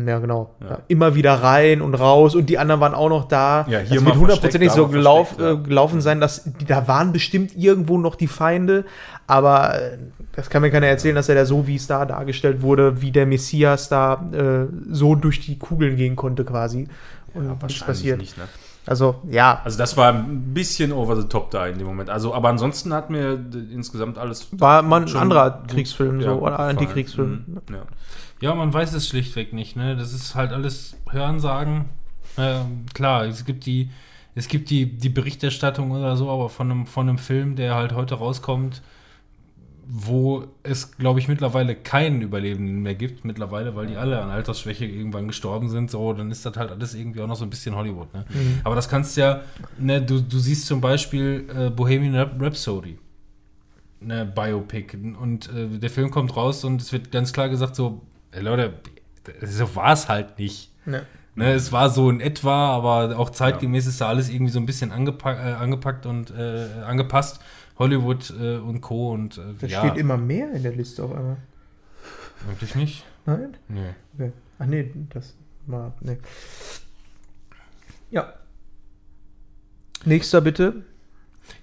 Ja, 0.06 0.18
genau. 0.20 0.54
Ja. 0.60 0.70
Ja. 0.70 0.78
Immer 0.86 1.16
wieder 1.16 1.34
rein 1.42 1.82
und 1.82 1.94
raus 1.94 2.36
und 2.36 2.46
die 2.46 2.56
anderen 2.56 2.80
waren 2.80 2.94
auch 2.94 3.08
noch 3.08 3.26
da. 3.26 3.66
Ja, 3.68 3.80
hier 3.80 3.96
das 3.96 4.04
wird 4.04 4.16
hundertprozentig 4.16 4.70
so 4.70 4.86
gelauf, 4.86 5.34
ja. 5.38 5.50
äh, 5.52 5.56
gelaufen 5.56 6.00
sein, 6.00 6.20
dass 6.20 6.44
die, 6.44 6.64
da 6.64 6.86
waren 6.86 7.12
bestimmt 7.12 7.56
irgendwo 7.56 7.98
noch 7.98 8.14
die 8.14 8.28
Feinde, 8.28 8.84
aber 9.26 9.74
äh, 9.82 9.98
das 10.32 10.48
kann 10.50 10.62
mir 10.62 10.70
keiner 10.70 10.86
erzählen, 10.86 11.14
dass 11.14 11.28
er 11.28 11.34
da 11.34 11.44
so, 11.44 11.66
wie 11.66 11.76
es 11.76 11.86
da 11.86 12.04
dargestellt 12.06 12.62
wurde, 12.62 13.00
wie 13.02 13.10
der 13.12 13.26
Messias 13.26 13.88
da 13.88 14.14
äh, 14.32 14.66
so 14.90 15.14
durch 15.14 15.40
die 15.40 15.58
Kugeln 15.58 15.96
gehen 15.96 16.16
konnte 16.16 16.44
quasi. 16.44 16.88
Und 17.34 17.46
nichts 17.46 17.62
Wahrscheinlich 17.62 17.86
passiert. 17.86 18.18
nicht, 18.18 18.36
ne? 18.38 18.44
Also, 18.84 19.22
ja, 19.30 19.60
Also 19.64 19.78
das 19.78 19.96
war 19.96 20.12
ein 20.12 20.52
bisschen 20.54 20.92
over 20.92 21.14
the 21.20 21.28
top 21.28 21.50
da 21.52 21.66
in 21.68 21.78
dem 21.78 21.86
Moment. 21.86 22.10
Also, 22.10 22.34
aber 22.34 22.48
ansonsten 22.48 22.92
hat 22.92 23.10
mir 23.10 23.38
insgesamt 23.72 24.18
alles 24.18 24.48
war 24.52 24.82
mal 24.82 25.02
ein 25.02 25.16
anderer 25.16 25.50
gut, 25.50 25.68
Kriegsfilm, 25.68 26.20
ja, 26.20 26.30
so, 26.30 26.40
oder 26.40 26.50
gefallen. 26.52 26.70
Antikriegsfilm. 26.78 27.44
Mhm, 27.46 27.60
Ja. 27.74 27.82
Ja, 28.40 28.54
man 28.56 28.74
weiß 28.74 28.92
es 28.94 29.06
schlichtweg 29.06 29.52
nicht. 29.52 29.76
Ne? 29.76 29.94
Das 29.96 30.12
ist 30.12 30.34
halt 30.34 30.52
alles 30.52 30.96
Hörensagen. 31.08 31.84
Ähm, 32.36 32.86
klar, 32.92 33.24
es 33.26 33.44
gibt 33.44 33.66
die, 33.66 33.90
es 34.34 34.48
gibt 34.48 34.68
die, 34.70 34.86
die 34.98 35.10
Berichterstattung 35.10 35.92
oder 35.92 36.16
so, 36.16 36.28
aber 36.28 36.48
von 36.48 36.68
einem, 36.68 36.86
von 36.86 37.08
einem 37.08 37.18
Film, 37.18 37.54
der 37.54 37.76
halt 37.76 37.92
heute 37.92 38.16
rauskommt, 38.16 38.82
wo 39.86 40.44
es, 40.62 40.96
glaube 40.96 41.18
ich, 41.18 41.28
mittlerweile 41.28 41.74
keinen 41.74 42.22
Überlebenden 42.22 42.82
mehr 42.82 42.94
gibt, 42.94 43.24
mittlerweile, 43.24 43.74
weil 43.74 43.86
die 43.86 43.96
alle 43.96 44.20
an 44.22 44.30
Altersschwäche 44.30 44.84
irgendwann 44.86 45.26
gestorben 45.26 45.68
sind, 45.68 45.90
so, 45.90 46.12
dann 46.12 46.30
ist 46.30 46.46
das 46.46 46.56
halt 46.56 46.70
alles 46.70 46.94
irgendwie 46.94 47.20
auch 47.20 47.26
noch 47.26 47.36
so 47.36 47.44
ein 47.44 47.50
bisschen 47.50 47.74
Hollywood. 47.74 48.12
Ne? 48.14 48.24
Aber 48.64 48.74
das 48.74 48.88
kannst 48.88 49.16
ja, 49.16 49.42
ne, 49.78 50.00
du, 50.00 50.20
du 50.20 50.38
siehst 50.38 50.66
zum 50.66 50.80
Beispiel 50.80 51.46
äh, 51.54 51.70
Bohemian 51.70 52.14
Rhap- 52.14 52.40
Rhapsody, 52.40 52.98
ne, 54.00 54.24
Biopic, 54.24 54.96
und 55.20 55.48
äh, 55.52 55.78
der 55.78 55.90
Film 55.90 56.10
kommt 56.10 56.36
raus 56.36 56.64
und 56.64 56.80
es 56.80 56.92
wird 56.92 57.10
ganz 57.10 57.32
klar 57.32 57.48
gesagt, 57.48 57.74
so, 57.76 58.02
ey, 58.30 58.42
Leute, 58.42 58.74
so 59.42 59.74
war 59.74 59.92
es 59.92 60.08
halt 60.08 60.38
nicht. 60.38 60.70
Ja. 60.86 61.02
Ne, 61.34 61.52
es 61.52 61.72
war 61.72 61.88
so 61.88 62.10
in 62.10 62.20
etwa, 62.20 62.76
aber 62.76 63.18
auch 63.18 63.30
zeitgemäß 63.30 63.86
ist 63.86 64.02
da 64.02 64.08
alles 64.08 64.28
irgendwie 64.28 64.52
so 64.52 64.60
ein 64.60 64.66
bisschen 64.66 64.92
angepack, 64.92 65.38
äh, 65.38 65.52
angepackt 65.52 66.04
und 66.04 66.30
äh, 66.30 66.66
angepasst. 66.86 67.40
Hollywood 67.78 68.30
äh, 68.38 68.56
und 68.58 68.80
Co. 68.80 69.12
und 69.12 69.38
äh, 69.38 69.54
Das 69.60 69.70
ja, 69.70 69.80
steht 69.80 69.96
immer 69.98 70.16
mehr 70.16 70.52
in 70.52 70.62
der 70.62 70.72
Liste 70.72 71.02
auf 71.04 71.12
einmal. 71.12 71.38
wirklich 72.46 72.74
nicht. 72.74 73.04
Nein? 73.26 73.56
Nee. 73.68 73.90
Okay. 74.14 74.32
Ach 74.58 74.66
nee, 74.66 74.92
das 75.10 75.34
war. 75.66 75.94
Nee. 76.00 76.18
Ja. 78.10 78.34
Nächster 80.04 80.40
bitte. 80.40 80.84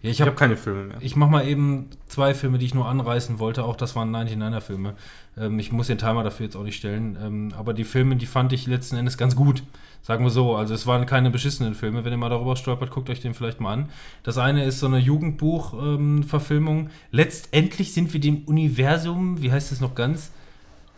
Ja, 0.01 0.09
ich 0.09 0.21
habe 0.21 0.31
habe 0.31 0.39
keine 0.39 0.55
Filme 0.55 0.83
mehr. 0.83 0.97
Ich 1.01 1.17
mache 1.17 1.29
mal 1.29 1.45
eben 1.45 1.89
zwei 2.07 2.33
Filme, 2.33 2.57
die 2.57 2.65
ich 2.65 2.73
nur 2.73 2.87
anreißen 2.87 3.37
wollte. 3.37 3.65
Auch 3.65 3.75
das 3.75 3.97
waren 3.97 4.15
99er-Filme. 4.15 4.93
Ähm, 5.37 5.59
ich 5.59 5.73
muss 5.73 5.87
den 5.87 5.97
Timer 5.97 6.23
dafür 6.23 6.45
jetzt 6.45 6.55
auch 6.55 6.63
nicht 6.63 6.77
stellen. 6.77 7.17
Ähm, 7.21 7.53
aber 7.57 7.73
die 7.73 7.83
Filme, 7.83 8.15
die 8.15 8.25
fand 8.25 8.53
ich 8.53 8.65
letzten 8.65 8.95
Endes 8.95 9.17
ganz 9.17 9.35
gut. 9.35 9.63
Sagen 10.01 10.23
wir 10.23 10.31
so. 10.31 10.55
Also 10.55 10.73
es 10.73 10.87
waren 10.87 11.05
keine 11.05 11.29
beschissenen 11.31 11.75
Filme. 11.75 12.05
Wenn 12.05 12.13
ihr 12.13 12.17
mal 12.17 12.29
darüber 12.29 12.55
stolpert, 12.55 12.91
guckt 12.91 13.09
euch 13.09 13.19
den 13.19 13.33
vielleicht 13.33 13.59
mal 13.59 13.73
an. 13.73 13.89
Das 14.23 14.37
eine 14.37 14.63
ist 14.63 14.79
so 14.79 14.85
eine 14.85 14.99
Jugendbuch-Verfilmung. 14.99 16.89
Letztendlich 17.11 17.93
sind 17.93 18.13
wir 18.13 18.21
dem 18.21 18.43
Universum, 18.45 19.41
wie 19.41 19.51
heißt 19.51 19.73
es 19.73 19.81
noch 19.81 19.95
ganz? 19.95 20.31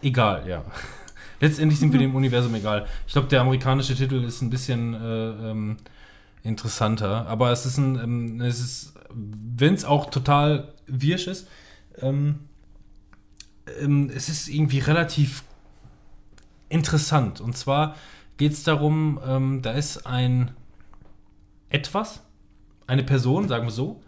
Egal, 0.03 0.47
ja. 0.47 0.63
Letztendlich 1.39 1.80
sind 1.80 1.91
wir 1.91 1.99
dem 1.99 2.13
Universum 2.13 2.53
egal. 2.53 2.85
Ich 3.07 3.13
glaube, 3.13 3.30
der 3.30 3.41
amerikanische 3.41 3.95
Titel 3.95 4.23
ist 4.23 4.43
ein 4.43 4.51
bisschen 4.51 4.93
äh, 4.93 5.49
ähm, 5.49 5.77
interessanter. 6.43 7.27
Aber 7.27 7.51
es 7.51 7.65
ist 7.65 7.77
ein, 7.77 7.95
ähm, 7.95 8.41
es 8.41 8.59
ist, 8.59 8.91
wenn 9.14 9.73
es 9.73 9.85
auch 9.85 10.09
total 10.09 10.73
wirsch 10.88 11.27
ist, 11.27 11.48
ähm, 11.99 12.40
ähm, 13.80 14.09
es 14.14 14.30
ist 14.30 14.48
irgendwie 14.48 14.80
relativ 14.80 15.43
interessant. 16.69 17.41
Und 17.41 17.57
zwar 17.57 17.95
geht 18.38 18.53
es 18.53 18.64
darum, 18.64 19.19
ähm, 19.25 19.61
da 19.61 19.72
ist 19.72 20.06
ein 20.06 20.51
etwas, 21.69 22.22
eine 22.88 23.03
Person, 23.03 23.48
sagen 23.48 23.65
wir 23.65 23.72
so, 23.72 24.01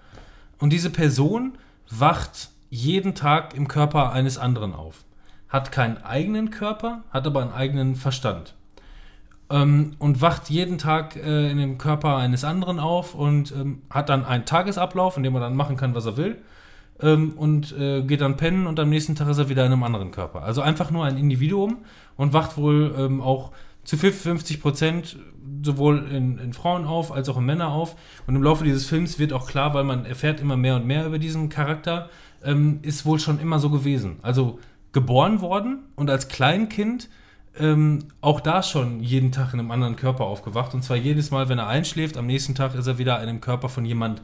und 0.59 0.71
diese 0.71 0.89
Person 0.89 1.57
wacht 1.89 2.49
jeden 2.69 3.15
Tag 3.15 3.53
im 3.53 3.67
Körper 3.67 4.11
eines 4.11 4.37
anderen 4.37 4.73
auf. 4.73 5.05
Hat 5.49 5.71
keinen 5.71 5.97
eigenen 5.97 6.49
Körper, 6.49 7.03
hat 7.11 7.27
aber 7.27 7.41
einen 7.41 7.51
eigenen 7.51 7.95
Verstand. 7.95 8.55
Ähm, 9.53 9.91
und 9.99 10.19
wacht 10.19 10.49
jeden 10.49 10.79
Tag 10.79 11.15
äh, 11.15 11.51
in 11.51 11.59
dem 11.59 11.77
Körper 11.77 12.17
eines 12.17 12.43
anderen 12.43 12.79
auf 12.79 13.13
und 13.13 13.51
ähm, 13.51 13.83
hat 13.87 14.09
dann 14.09 14.25
einen 14.25 14.45
Tagesablauf, 14.45 15.15
in 15.15 15.21
dem 15.21 15.35
er 15.35 15.41
dann 15.41 15.55
machen 15.55 15.77
kann, 15.77 15.93
was 15.93 16.07
er 16.07 16.17
will. 16.17 16.39
Ähm, 16.99 17.33
und 17.37 17.71
äh, 17.77 18.01
geht 18.01 18.21
dann 18.21 18.35
pennen 18.35 18.65
und 18.65 18.79
am 18.79 18.89
nächsten 18.89 19.13
Tag 19.13 19.29
ist 19.29 19.37
er 19.37 19.49
wieder 19.49 19.63
in 19.63 19.71
einem 19.71 19.83
anderen 19.83 20.09
Körper. 20.09 20.41
Also 20.41 20.61
einfach 20.61 20.89
nur 20.89 21.05
ein 21.05 21.17
Individuum 21.17 21.77
und 22.17 22.33
wacht 22.33 22.57
wohl 22.57 22.95
ähm, 22.97 23.21
auch 23.21 23.51
zu 23.83 23.95
50 23.95 24.59
Prozent 24.59 25.17
sowohl 25.61 26.07
in, 26.09 26.39
in 26.39 26.53
Frauen 26.53 26.85
auf 26.85 27.11
als 27.11 27.29
auch 27.29 27.37
in 27.37 27.45
Männer 27.45 27.67
auf. 27.67 27.95
Und 28.25 28.35
im 28.35 28.41
Laufe 28.41 28.63
dieses 28.63 28.87
Films 28.87 29.19
wird 29.19 29.33
auch 29.33 29.45
klar, 29.45 29.75
weil 29.75 29.83
man 29.83 30.05
erfährt 30.05 30.39
immer 30.39 30.57
mehr 30.57 30.77
und 30.77 30.87
mehr 30.87 31.05
über 31.05 31.19
diesen 31.19 31.49
Charakter, 31.49 32.09
ähm, 32.43 32.79
ist 32.81 33.05
wohl 33.05 33.19
schon 33.19 33.39
immer 33.39 33.59
so 33.59 33.69
gewesen. 33.69 34.17
Also 34.23 34.57
geboren 34.93 35.41
worden 35.41 35.83
und 35.95 36.09
als 36.09 36.27
Kleinkind 36.27 37.09
ähm, 37.59 37.99
auch 38.21 38.39
da 38.39 38.63
schon 38.63 39.01
jeden 39.01 39.31
Tag 39.31 39.53
in 39.53 39.59
einem 39.59 39.71
anderen 39.71 39.95
Körper 39.95 40.25
aufgewacht. 40.25 40.73
Und 40.73 40.83
zwar 40.83 40.97
jedes 40.97 41.31
Mal, 41.31 41.49
wenn 41.49 41.59
er 41.59 41.67
einschläft, 41.67 42.17
am 42.17 42.25
nächsten 42.25 42.55
Tag 42.55 42.75
ist 42.75 42.87
er 42.87 42.97
wieder 42.97 43.21
in 43.21 43.29
einem 43.29 43.41
Körper 43.41 43.69
von 43.69 43.85
jemand 43.85 44.21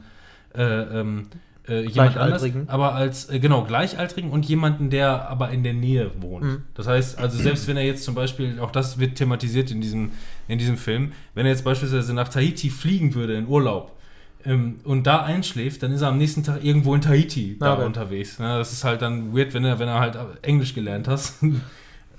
äh, 0.54 0.62
ähm, 0.62 1.28
äh, 1.68 1.82
jemand 1.86 2.16
anders, 2.16 2.44
aber 2.66 2.94
als, 2.94 3.28
äh, 3.28 3.38
genau, 3.38 3.62
Gleichaltrigen 3.64 4.30
und 4.30 4.46
jemanden, 4.46 4.90
der 4.90 5.28
aber 5.28 5.50
in 5.50 5.62
der 5.62 5.74
Nähe 5.74 6.10
wohnt. 6.20 6.44
Mhm. 6.44 6.62
Das 6.74 6.88
heißt, 6.88 7.18
also 7.18 7.38
selbst 7.38 7.68
wenn 7.68 7.76
er 7.76 7.84
jetzt 7.84 8.02
zum 8.02 8.14
Beispiel, 8.14 8.58
auch 8.60 8.72
das 8.72 8.98
wird 8.98 9.16
thematisiert 9.16 9.70
in 9.70 9.80
diesem, 9.80 10.10
in 10.48 10.58
diesem 10.58 10.76
Film, 10.76 11.12
wenn 11.34 11.46
er 11.46 11.52
jetzt 11.52 11.64
beispielsweise 11.64 12.14
nach 12.14 12.28
Tahiti 12.28 12.70
fliegen 12.70 13.14
würde 13.14 13.34
in 13.34 13.46
Urlaub, 13.46 13.96
ähm, 14.44 14.80
und 14.84 15.06
da 15.06 15.22
einschläft, 15.22 15.82
dann 15.82 15.92
ist 15.92 16.00
er 16.00 16.08
am 16.08 16.18
nächsten 16.18 16.42
Tag 16.42 16.64
irgendwo 16.64 16.94
in 16.94 17.02
Tahiti 17.02 17.58
da 17.60 17.74
Okay. 17.74 17.84
unterwegs. 17.84 18.38
Das 18.38 18.72
ist 18.72 18.84
halt 18.84 19.02
dann 19.02 19.36
weird, 19.36 19.52
wenn 19.52 19.64
er, 19.64 19.78
wenn 19.78 19.88
er 19.88 20.00
halt 20.00 20.16
Englisch 20.42 20.74
gelernt 20.74 21.08
hast. 21.08 21.42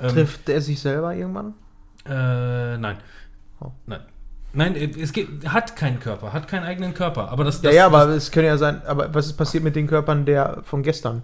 ähm, 0.01 0.09
Trifft 0.09 0.49
er 0.49 0.61
sich 0.61 0.79
selber 0.79 1.15
irgendwann? 1.15 1.53
äh, 2.05 2.77
nein. 2.77 2.97
Oh. 3.59 3.71
Nein. 3.85 4.01
Nein, 4.53 4.75
äh, 4.75 4.89
es 4.99 5.13
geht, 5.13 5.47
hat 5.47 5.75
keinen 5.75 5.99
Körper, 5.99 6.33
hat 6.33 6.47
keinen 6.47 6.63
eigenen 6.63 6.93
Körper. 6.93 7.29
Aber 7.29 7.43
das, 7.43 7.61
Ja, 7.61 7.69
das 7.69 7.75
ja, 7.75 7.85
aber 7.85 8.07
es 8.09 8.31
könnte 8.31 8.47
ja 8.47 8.57
sein, 8.57 8.81
aber 8.85 9.13
was 9.13 9.27
ist 9.27 9.37
passiert 9.37 9.63
mit 9.63 9.75
den 9.75 9.87
Körpern 9.87 10.25
der 10.25 10.61
von 10.63 10.83
gestern? 10.83 11.23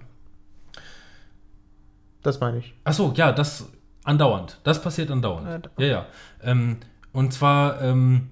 Das 2.23 2.39
meine 2.39 2.59
ich. 2.59 2.73
Achso, 2.83 3.13
ja, 3.15 3.31
das 3.31 3.67
andauernd. 4.03 4.59
Das 4.63 4.81
passiert 4.81 5.11
andauernd. 5.11 5.69
Ja, 5.77 5.85
Ja, 5.85 5.91
ja. 5.91 6.05
Ähm, 6.43 6.77
und 7.11 7.33
zwar, 7.33 7.81
ähm, 7.81 8.29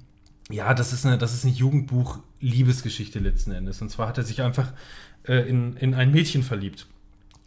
ja, 0.49 0.73
das 0.73 0.93
ist 0.93 1.05
eine, 1.05 1.17
das 1.17 1.33
ist 1.33 1.43
eine 1.45 1.53
Jugendbuch-Liebesgeschichte 1.53 3.19
letzten 3.19 3.51
Endes. 3.51 3.81
Und 3.81 3.89
zwar 3.89 4.07
hat 4.07 4.17
er 4.17 4.23
sich 4.23 4.41
einfach 4.41 4.73
äh, 5.27 5.47
in, 5.49 5.75
in 5.77 5.93
ein 5.93 6.11
Mädchen 6.11 6.43
verliebt. 6.43 6.87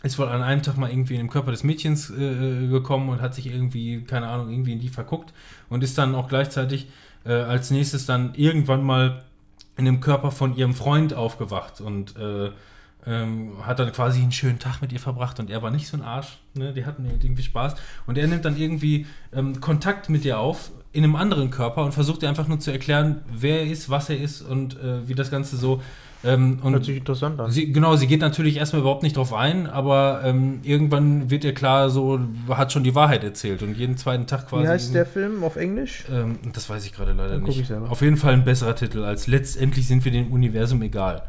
Ist 0.03 0.19
wohl 0.19 0.29
an 0.29 0.43
einem 0.43 0.63
Tag 0.63 0.77
mal 0.77 0.91
irgendwie 0.91 1.15
in 1.15 1.21
den 1.21 1.29
Körper 1.29 1.51
des 1.51 1.65
Mädchens 1.65 2.11
äh, 2.11 2.69
gekommen 2.69 3.09
und 3.09 3.21
hat 3.21 3.35
sich 3.35 3.47
irgendwie, 3.47 4.03
keine 4.03 4.29
Ahnung, 4.29 4.51
irgendwie 4.51 4.73
in 4.73 4.79
die 4.79 4.89
verguckt 4.89 5.33
und 5.69 5.83
ist 5.83 5.99
dann 5.99 6.15
auch 6.15 6.29
gleichzeitig 6.29 6.89
äh, 7.25 7.33
als 7.33 7.71
nächstes 7.71 8.07
dann 8.07 8.35
irgendwann 8.35 8.85
mal 8.85 9.25
in 9.77 9.85
dem 9.85 10.01
Körper 10.01 10.31
von 10.31 10.57
ihrem 10.57 10.75
Freund 10.75 11.15
aufgewacht 11.15 11.81
und 11.81 12.17
äh, 12.17 12.51
ähm, 13.07 13.53
hat 13.63 13.79
dann 13.79 13.93
quasi 13.93 14.21
einen 14.21 14.33
schönen 14.33 14.59
Tag 14.59 14.83
mit 14.83 14.93
ihr 14.93 15.01
verbracht 15.01 15.41
und 15.41 15.51
er 15.51 15.63
war 15.63 15.71
nicht 15.71 15.89
so 15.89 15.97
ein 15.97 16.03
Arsch, 16.03 16.39
ne? 16.55 16.73
die 16.73 16.85
hatten 16.85 17.05
irgendwie 17.05 17.43
Spaß 17.43 17.75
und 18.07 18.19
er 18.19 18.27
nimmt 18.27 18.45
dann 18.45 18.57
irgendwie 18.57 19.07
ähm, 19.33 19.61
Kontakt 19.61 20.11
mit 20.11 20.25
ihr 20.25 20.39
auf 20.39 20.71
in 20.93 21.05
einem 21.05 21.17
anderen 21.17 21.51
Körper 21.51 21.85
und 21.85 21.93
versucht 21.93 22.23
ihr 22.23 22.29
einfach 22.29 22.49
nur 22.49 22.61
zu 22.61 22.71
erklären, 22.71 23.23
wer 23.33 23.61
er 23.61 23.67
ist, 23.67 23.89
was 23.89 24.11
er 24.11 24.19
ist 24.19 24.43
und 24.43 24.79
äh, 24.79 25.07
wie 25.09 25.15
das 25.15 25.31
Ganze 25.31 25.57
so 25.57 25.83
ähm, 26.25 26.59
und 26.63 26.73
Hört 26.73 26.85
sich 26.85 26.97
interessant 26.97 27.39
an. 27.39 27.51
Sie, 27.51 27.73
genau, 27.73 27.95
sie 27.95 28.09
geht 28.09 28.21
natürlich 28.21 28.57
erstmal 28.57 28.81
überhaupt 28.81 29.05
nicht 29.05 29.17
drauf 29.17 29.33
ein, 29.33 29.69
aber 29.69 30.23
ähm, 30.25 30.61
irgendwann 30.65 31.31
wird 31.31 31.45
ihr 31.45 31.55
klar, 31.55 31.91
so 31.91 32.19
hat 32.49 32.73
schon 32.73 32.83
die 32.83 32.95
Wahrheit 32.95 33.23
erzählt 33.23 33.63
und 33.63 33.77
jeden 33.77 33.97
zweiten 33.97 34.27
Tag 34.27 34.49
quasi. 34.49 34.65
Wie 34.65 34.69
heißt 34.69 34.95
der 34.95 35.07
Film 35.07 35.45
auf 35.45 35.57
Englisch? 35.57 36.05
Ähm, 36.11 36.39
das 36.53 36.69
weiß 36.69 36.85
ich 36.85 36.93
gerade 36.93 37.13
leider 37.13 37.35
Dann 37.35 37.45
nicht. 37.45 37.73
Auf 37.73 38.01
jeden 38.01 38.17
Fall 38.17 38.33
ein 38.33 38.45
besserer 38.45 38.75
Titel 38.75 39.05
als 39.05 39.29
letztendlich 39.29 39.87
sind 39.87 40.05
wir 40.05 40.11
dem 40.11 40.33
Universum 40.33 40.83
egal. 40.83 41.23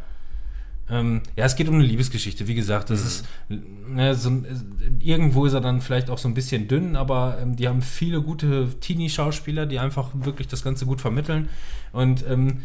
Ähm, 0.92 1.22
ja, 1.35 1.45
es 1.45 1.56
geht 1.56 1.69
um 1.69 1.76
eine 1.76 1.84
Liebesgeschichte, 1.84 2.48
wie 2.48 2.56
gesagt. 2.56 2.90
Das 2.90 3.06
ist 3.06 3.26
ne, 3.48 4.16
so, 4.16 4.32
irgendwo 5.00 5.45
ist 5.45 5.53
er 5.53 5.61
dann 5.61 5.82
vielleicht 5.82 6.09
auch 6.09 6.18
so 6.18 6.27
ein 6.27 6.34
bisschen 6.34 6.68
dünn, 6.68 6.95
aber 6.95 7.38
ähm, 7.42 7.56
die 7.56 7.68
haben 7.68 7.84
viele 7.84 8.24
gute 8.24 8.69
Teenie-Schauspieler, 8.80 9.68
die 9.68 9.77
einfach 9.77 10.09
wirklich 10.16 10.48
das 10.48 10.64
Ganze 10.64 10.88
gut 10.88 11.00
vermitteln. 11.00 11.50
Und 11.92 12.26
ähm, 12.27 12.64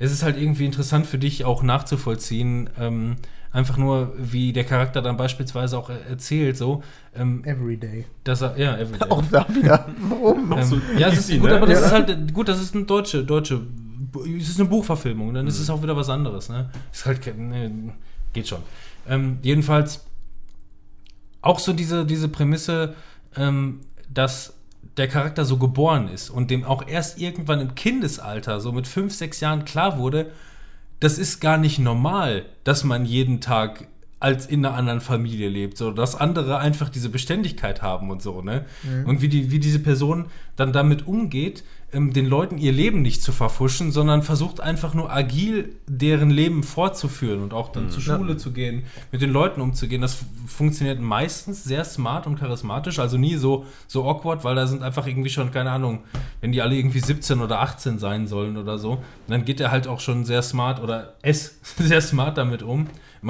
es 0.00 0.10
ist 0.10 0.22
halt 0.24 0.36
irgendwie 0.36 0.64
interessant 0.66 1.06
für 1.06 1.18
dich 1.18 1.44
auch 1.44 1.62
nachzuvollziehen, 1.62 2.68
ähm, 2.78 3.16
einfach 3.52 3.76
nur, 3.76 4.12
wie 4.18 4.52
der 4.52 4.64
Charakter 4.64 5.02
dann 5.02 5.16
beispielsweise 5.16 5.76
auch 5.78 5.90
er- 5.90 6.06
erzählt, 6.06 6.56
so, 6.56 6.82
ähm, 7.14 7.44
Everyday. 7.44 8.04
dass 8.24 8.40
er, 8.42 8.56
ja, 8.58 8.76
Everyday. 8.76 9.08
Auch 9.10 9.22
da 9.30 9.46
wieder. 9.54 9.86
Warum? 10.08 10.52
Ähm, 10.52 10.62
so 10.64 10.80
ja, 10.98 11.08
es 11.08 11.28
ist 11.30 11.40
gut, 11.40 11.50
ne? 11.50 11.56
aber 11.56 11.66
das 11.66 11.80
Ja. 11.80 11.86
ist 11.86 11.92
halt 11.92 12.34
gut, 12.34 12.48
das 12.48 12.60
ist 12.60 12.74
eine 12.74 12.84
deutsche, 12.84 13.22
deutsche, 13.24 13.60
es 14.38 14.48
ist 14.48 14.58
eine 14.60 14.68
Buchverfilmung, 14.68 15.34
dann 15.34 15.46
ist 15.46 15.58
es 15.60 15.68
auch 15.70 15.82
wieder 15.82 15.96
was 15.96 16.08
anderes, 16.08 16.48
ne? 16.48 16.70
Ist 16.92 17.06
halt, 17.06 17.24
ne, 17.38 17.92
geht 18.32 18.48
schon. 18.48 18.60
Ähm, 19.08 19.38
jedenfalls 19.42 20.04
auch 21.42 21.58
so 21.58 21.72
diese, 21.72 22.04
diese 22.04 22.28
Prämisse, 22.28 22.94
ähm, 23.36 23.80
dass 24.12 24.54
der 25.00 25.08
Charakter 25.08 25.44
so 25.44 25.56
geboren 25.56 26.08
ist 26.08 26.28
und 26.30 26.50
dem 26.50 26.62
auch 26.62 26.86
erst 26.86 27.18
irgendwann 27.18 27.60
im 27.60 27.74
Kindesalter, 27.74 28.60
so 28.60 28.70
mit 28.70 28.86
fünf, 28.86 29.14
sechs 29.14 29.40
Jahren 29.40 29.64
klar 29.64 29.98
wurde, 29.98 30.30
das 31.00 31.16
ist 31.18 31.40
gar 31.40 31.56
nicht 31.56 31.78
normal, 31.78 32.44
dass 32.64 32.84
man 32.84 33.06
jeden 33.06 33.40
Tag 33.40 33.88
als 34.20 34.44
in 34.44 34.64
einer 34.64 34.76
anderen 34.76 35.00
Familie 35.00 35.48
lebt, 35.48 35.78
so 35.78 35.90
dass 35.90 36.14
andere 36.14 36.58
einfach 36.58 36.90
diese 36.90 37.08
Beständigkeit 37.08 37.80
haben 37.80 38.10
und 38.10 38.20
so, 38.20 38.42
ne? 38.42 38.66
Und 39.06 39.22
wie 39.22 39.28
die 39.28 39.50
wie 39.50 39.58
diese 39.58 39.78
Person 39.78 40.26
dann 40.56 40.74
damit 40.74 41.06
umgeht, 41.06 41.64
ähm, 41.92 42.12
den 42.12 42.26
Leuten 42.26 42.58
ihr 42.58 42.72
Leben 42.72 43.02
nicht 43.02 43.22
zu 43.22 43.32
verfuschen, 43.32 43.92
sondern 43.92 44.22
versucht 44.22 44.60
einfach 44.60 44.94
nur 44.94 45.12
agil 45.12 45.76
deren 45.88 46.30
Leben 46.30 46.62
fortzuführen 46.62 47.42
und 47.42 47.52
auch 47.52 47.70
dann 47.70 47.90
zur 47.90 48.02
Schule 48.02 48.36
zu 48.36 48.52
gehen, 48.52 48.84
mit 49.12 49.22
den 49.22 49.30
Leuten 49.30 49.60
umzugehen. 49.60 50.02
Das 50.02 50.18
funktioniert 50.46 51.00
meistens 51.00 51.64
sehr 51.64 51.84
smart 51.84 52.26
und 52.26 52.38
charismatisch, 52.38 52.98
also 52.98 53.16
nie 53.18 53.36
so 53.36 53.64
so 53.86 54.08
awkward, 54.08 54.44
weil 54.44 54.54
da 54.54 54.66
sind 54.66 54.82
einfach 54.82 55.06
irgendwie 55.06 55.30
schon 55.30 55.50
keine 55.50 55.70
Ahnung, 55.70 56.00
wenn 56.40 56.52
die 56.52 56.62
alle 56.62 56.76
irgendwie 56.76 57.00
17 57.00 57.40
oder 57.40 57.60
18 57.60 57.98
sein 57.98 58.26
sollen 58.26 58.56
oder 58.56 58.78
so, 58.78 59.02
dann 59.28 59.44
geht 59.44 59.60
er 59.60 59.70
halt 59.70 59.86
auch 59.86 60.00
schon 60.00 60.24
sehr 60.24 60.42
smart 60.42 60.80
oder 60.82 61.14
es 61.22 61.58
sehr 61.78 62.00
smart 62.00 62.38
damit 62.38 62.62
um. 62.62 62.86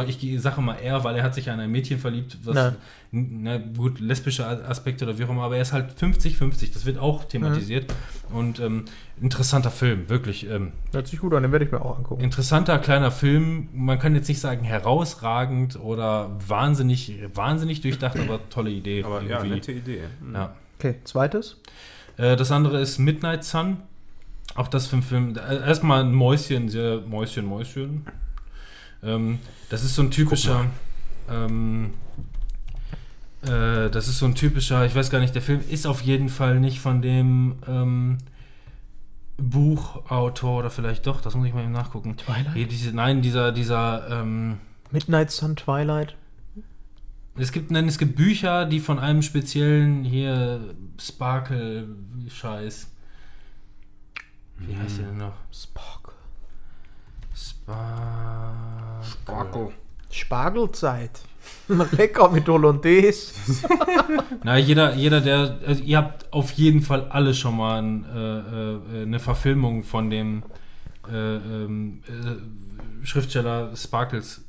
Ich 0.06 0.40
sage 0.40 0.60
mal 0.60 0.76
er, 0.80 1.02
weil 1.02 1.16
er 1.16 1.22
hat 1.24 1.34
sich 1.34 1.50
an 1.50 1.58
ein 1.58 1.70
Mädchen 1.70 1.98
verliebt, 1.98 2.38
was 2.44 2.54
Na. 2.54 2.76
n- 3.12 3.40
na 3.42 3.58
gut, 3.58 3.98
lesbische 3.98 4.46
Aspekte 4.46 5.04
oder 5.04 5.18
wie 5.18 5.24
auch 5.24 5.30
immer, 5.30 5.42
aber 5.42 5.56
er 5.56 5.62
ist 5.62 5.72
halt 5.72 5.92
50-50, 6.00 6.72
das 6.72 6.86
wird 6.86 6.98
auch 6.98 7.24
thematisiert. 7.24 7.92
Und 8.32 8.60
ähm, 8.60 8.84
interessanter 9.20 9.70
Film, 9.72 10.08
wirklich. 10.08 10.48
Ähm, 10.48 10.70
Hört 10.92 11.08
sich 11.08 11.18
gut 11.18 11.34
an, 11.34 11.42
den 11.42 11.50
werde 11.50 11.64
ich 11.64 11.72
mir 11.72 11.80
auch 11.84 11.98
angucken. 11.98 12.22
interessanter 12.22 12.78
kleiner 12.78 13.10
Film. 13.10 13.68
Man 13.72 13.98
kann 13.98 14.14
jetzt 14.14 14.28
nicht 14.28 14.40
sagen 14.40 14.62
herausragend 14.64 15.74
oder 15.80 16.30
wahnsinnig, 16.46 17.18
wahnsinnig 17.34 17.80
durchdacht, 17.80 18.18
aber 18.18 18.38
tolle 18.50 18.70
Idee. 18.70 19.02
Aber 19.02 19.22
ja, 19.22 19.38
irgendwie. 19.38 19.54
nette 19.56 19.72
Idee. 19.72 20.02
Mhm. 20.20 20.34
ja. 20.34 20.54
Okay, 20.78 20.94
zweites. 21.04 21.56
Äh, 22.16 22.36
das 22.36 22.52
andere 22.52 22.80
ist 22.80 22.98
Midnight 22.98 23.44
Sun. 23.44 23.78
Auch 24.54 24.68
das 24.68 24.86
für 24.86 24.96
ein 24.96 25.02
Film. 25.02 25.36
äh, 25.36 25.66
Erstmal 25.66 26.02
ein 26.04 26.12
Mäuschen, 26.14 26.68
sehr 26.68 27.00
Mäuschen, 27.00 27.44
Mäuschen. 27.46 28.06
Ähm, 29.02 29.38
das 29.68 29.84
ist 29.84 29.94
so 29.94 30.02
ein 30.02 30.10
typischer. 30.10 30.66
Ähm, 31.28 31.94
äh, 33.42 33.88
das 33.90 34.08
ist 34.08 34.18
so 34.18 34.26
ein 34.26 34.34
typischer, 34.34 34.84
ich 34.84 34.94
weiß 34.94 35.10
gar 35.10 35.20
nicht, 35.20 35.34
der 35.34 35.42
Film 35.42 35.62
ist 35.68 35.86
auf 35.86 36.02
jeden 36.02 36.28
Fall 36.28 36.60
nicht 36.60 36.80
von 36.80 37.00
dem 37.00 37.56
ähm, 37.66 38.18
Buchautor 39.38 40.58
oder 40.58 40.70
vielleicht 40.70 41.06
doch, 41.06 41.20
das 41.22 41.34
muss 41.34 41.46
ich 41.46 41.54
mal 41.54 41.62
eben 41.62 41.72
nachgucken. 41.72 42.16
Twilight? 42.16 42.52
Hier, 42.52 42.66
diese, 42.68 42.92
nein, 42.92 43.22
dieser, 43.22 43.52
dieser, 43.52 44.20
ähm, 44.20 44.58
Midnight 44.90 45.30
Sun 45.30 45.56
Twilight. 45.56 46.16
es 47.36 47.52
gibt, 47.52 47.70
nein, 47.70 47.88
es 47.88 47.96
gibt 47.96 48.16
Bücher, 48.16 48.66
die 48.66 48.80
von 48.80 48.98
einem 48.98 49.22
speziellen 49.22 50.04
hier 50.04 50.74
Sparkle-Scheiß. 51.00 52.88
Wie 54.58 54.76
heißt 54.76 54.98
der 54.98 55.06
denn 55.06 55.16
noch? 55.16 55.36
Sparkle. 55.50 56.12
Sparkle. 57.34 58.89
Spargelzeit. 60.10 61.20
Lecker 61.92 62.28
mit 62.30 62.48
Hollandaise. 62.48 63.32
Na, 64.44 64.56
jeder, 64.58 64.94
jeder, 64.94 65.20
der. 65.20 65.58
Also 65.66 65.82
ihr 65.82 65.98
habt 65.98 66.32
auf 66.32 66.52
jeden 66.52 66.82
Fall 66.82 67.08
alle 67.10 67.32
schon 67.34 67.56
mal 67.56 67.80
ein, 67.80 68.04
äh, 68.04 68.38
äh, 68.98 69.02
eine 69.02 69.18
Verfilmung 69.20 69.82
von 69.84 70.10
dem 70.10 70.42
äh, 71.10 71.36
ähm, 71.36 72.02
äh, 72.08 73.06
Schriftsteller 73.06 73.74
Sparkles. 73.76 74.42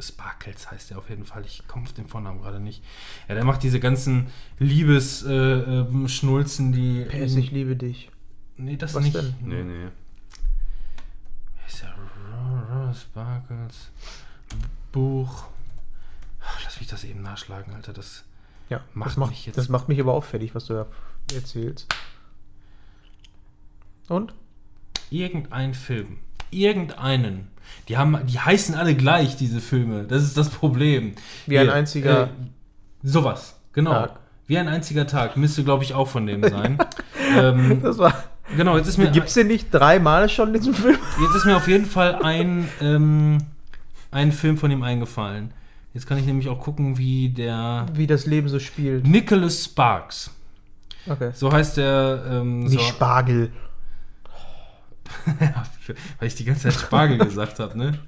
Sparkles 0.00 0.70
heißt 0.70 0.92
er 0.92 0.98
auf 0.98 1.10
jeden 1.10 1.24
Fall. 1.24 1.44
Ich 1.44 1.66
komme 1.66 1.84
auf 1.84 1.92
den 1.92 2.06
Vornamen 2.06 2.40
gerade 2.40 2.60
nicht. 2.60 2.82
Ja, 3.28 3.34
der 3.34 3.44
macht 3.44 3.62
diese 3.64 3.80
ganzen 3.80 4.28
Liebes-Schnulzen, 4.58 5.30
äh, 5.30 5.80
ähm, 5.80 6.08
Schnulzen, 6.08 6.72
die. 6.72 7.04
PS, 7.04 7.34
ich 7.34 7.50
liebe 7.50 7.74
dich. 7.76 8.08
Nee, 8.56 8.76
das 8.76 8.94
Was 8.94 9.02
nicht. 9.02 9.14
denn? 9.16 9.34
Nee, 9.42 9.62
nee. 9.64 9.88
Wie 11.56 11.66
Ist 11.66 11.82
der 11.82 11.90
Ro- 11.90 11.96
Ro- 12.47 12.47
Sparkles 12.94 13.90
Buch. 14.92 15.44
Lass 16.64 16.78
mich 16.80 16.88
das 16.88 17.04
eben 17.04 17.22
nachschlagen, 17.22 17.74
Alter. 17.74 17.92
Das 17.92 18.24
Ja, 18.70 18.80
Macht 18.94 19.10
das 19.10 19.16
macht, 19.16 19.30
mich 19.30 19.46
jetzt- 19.46 19.56
das 19.58 19.68
macht 19.68 19.88
mich 19.88 20.00
aber 20.00 20.12
auch 20.14 20.24
fertig, 20.24 20.54
was 20.54 20.66
du 20.66 20.74
da 20.74 20.86
erzählst. 21.34 21.86
Und? 24.08 24.32
irgendein 25.10 25.72
Film, 25.72 26.18
irgendeinen. 26.50 27.48
Die 27.88 27.96
haben, 27.96 28.26
die 28.26 28.38
heißen 28.38 28.74
alle 28.74 28.94
gleich 28.94 29.36
diese 29.36 29.60
Filme. 29.60 30.04
Das 30.04 30.22
ist 30.22 30.36
das 30.36 30.50
Problem. 30.50 31.14
Wie 31.46 31.58
ein 31.58 31.70
einziger 31.70 32.24
Äh, 32.24 32.28
sowas, 33.02 33.58
genau. 33.72 33.92
Tag. 33.92 34.20
Wie 34.46 34.58
ein 34.58 34.68
einziger 34.68 35.06
Tag 35.06 35.36
müsste, 35.38 35.64
glaube 35.64 35.84
ich, 35.84 35.94
auch 35.94 36.08
von 36.08 36.26
dem 36.26 36.42
sein. 36.42 36.78
ähm, 37.36 37.80
Das 37.82 37.96
war. 37.98 38.22
Genau, 38.56 38.76
jetzt 38.76 38.88
ist 38.88 38.98
mir 38.98 39.10
Gibt's 39.10 39.34
den 39.34 39.46
nicht 39.46 39.72
dreimal 39.72 40.28
schon 40.28 40.48
in 40.48 40.54
diesem 40.54 40.74
Film? 40.74 40.98
jetzt 41.20 41.34
ist 41.34 41.44
mir 41.44 41.56
auf 41.56 41.68
jeden 41.68 41.86
Fall 41.86 42.16
ein 42.22 42.68
ähm, 42.80 43.38
ein 44.10 44.32
Film 44.32 44.56
von 44.56 44.70
ihm 44.70 44.82
eingefallen. 44.82 45.52
Jetzt 45.94 46.06
kann 46.06 46.18
ich 46.18 46.26
nämlich 46.26 46.48
auch 46.48 46.60
gucken, 46.60 46.98
wie 46.98 47.30
der 47.30 47.86
Wie 47.92 48.06
das 48.06 48.26
Leben 48.26 48.48
so 48.48 48.58
spielt. 48.58 49.06
Nicholas 49.06 49.64
Sparks. 49.64 50.30
Okay. 51.08 51.30
So 51.34 51.52
heißt 51.52 51.76
der. 51.76 52.24
Ähm, 52.30 52.60
Nicht 52.60 52.80
so, 52.80 52.80
Spargel. 52.80 53.50
weil 56.18 56.28
ich 56.28 56.34
die 56.34 56.44
ganze 56.44 56.62
Zeit 56.62 56.74
Spargel 56.74 57.18
gesagt 57.18 57.58
habe, 57.60 57.78
ne? 57.78 57.98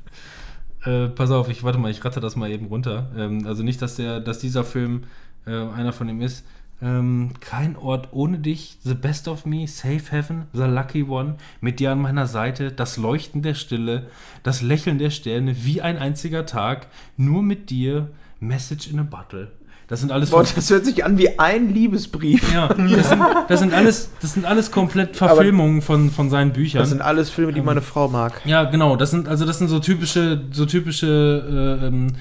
Äh, 0.85 1.09
pass 1.09 1.31
auf, 1.31 1.49
ich 1.49 1.63
warte 1.63 1.79
mal, 1.79 1.91
ich 1.91 2.05
ratte 2.05 2.21
das 2.21 2.37
mal 2.37 2.51
eben 2.51 2.67
runter. 2.67 3.11
Ähm, 3.17 3.47
also 3.47 3.63
nicht, 3.63 3.81
dass 3.83 3.97
der, 3.97 4.21
dass 4.21 4.39
dieser 4.39 4.65
Film 4.65 5.05
äh, 5.47 5.51
einer 5.51 5.93
von 5.93 6.09
ihm 6.09 6.21
ist. 6.21 6.45
Ähm, 6.83 7.33
kein 7.41 7.77
Ort 7.77 8.09
ohne 8.13 8.39
dich, 8.39 8.79
The 8.85 8.95
Best 8.95 9.29
of 9.29 9.45
Me, 9.45 9.67
Safe 9.67 10.03
Heaven, 10.11 10.47
The 10.53 10.63
Lucky 10.63 11.03
One, 11.05 11.35
mit 11.61 11.79
dir 11.79 11.93
an 11.93 12.01
meiner 12.01 12.27
Seite, 12.27 12.73
das 12.73 12.97
Leuchten 12.97 13.43
der 13.43 13.55
Stille, 13.55 14.07
das 14.43 14.63
Lächeln 14.63 14.99
der 14.99 15.11
Sterne, 15.11 15.65
wie 15.65 15.83
ein 15.83 15.99
einziger 15.99 16.47
Tag, 16.47 16.87
nur 17.17 17.43
mit 17.43 17.69
dir, 17.69 18.09
Message 18.41 18.89
in 18.91 18.99
a 18.99 19.03
Bottle. 19.03 19.49
Das 19.91 19.99
sind 19.99 20.13
alles 20.13 20.31
Boah, 20.31 20.45
das 20.45 20.71
hört 20.71 20.85
sich 20.85 21.05
an 21.05 21.19
wie 21.19 21.37
ein 21.41 21.75
Liebesbrief. 21.75 22.55
ja, 22.55 22.69
das, 22.69 23.09
sind, 23.09 23.23
das 23.49 23.59
sind 23.59 23.75
alles, 23.75 24.11
das 24.23 24.35
sind 24.35 24.47
alles 24.47 24.71
komplett 24.71 25.17
Verfilmungen 25.17 25.83
von, 25.83 26.11
von 26.11 26.31
seinen 26.31 26.53
Büchern. 26.53 26.79
Das 26.79 26.91
sind 26.91 27.03
alles 27.03 27.29
Filme, 27.29 27.53
die 27.53 27.61
meine 27.61 27.83
Frau 27.83 28.07
mag. 28.07 28.41
Ja, 28.45 28.65
genau. 28.65 28.95
Das 28.95 29.11
sind 29.11 29.27
also 29.27 29.45
das 29.45 29.59
sind 29.59 29.67
so 29.67 29.81
typische, 29.81 30.43
so 30.53 30.65
typische 30.65 31.81
äh, 31.83 31.87
ähm, 31.89 32.13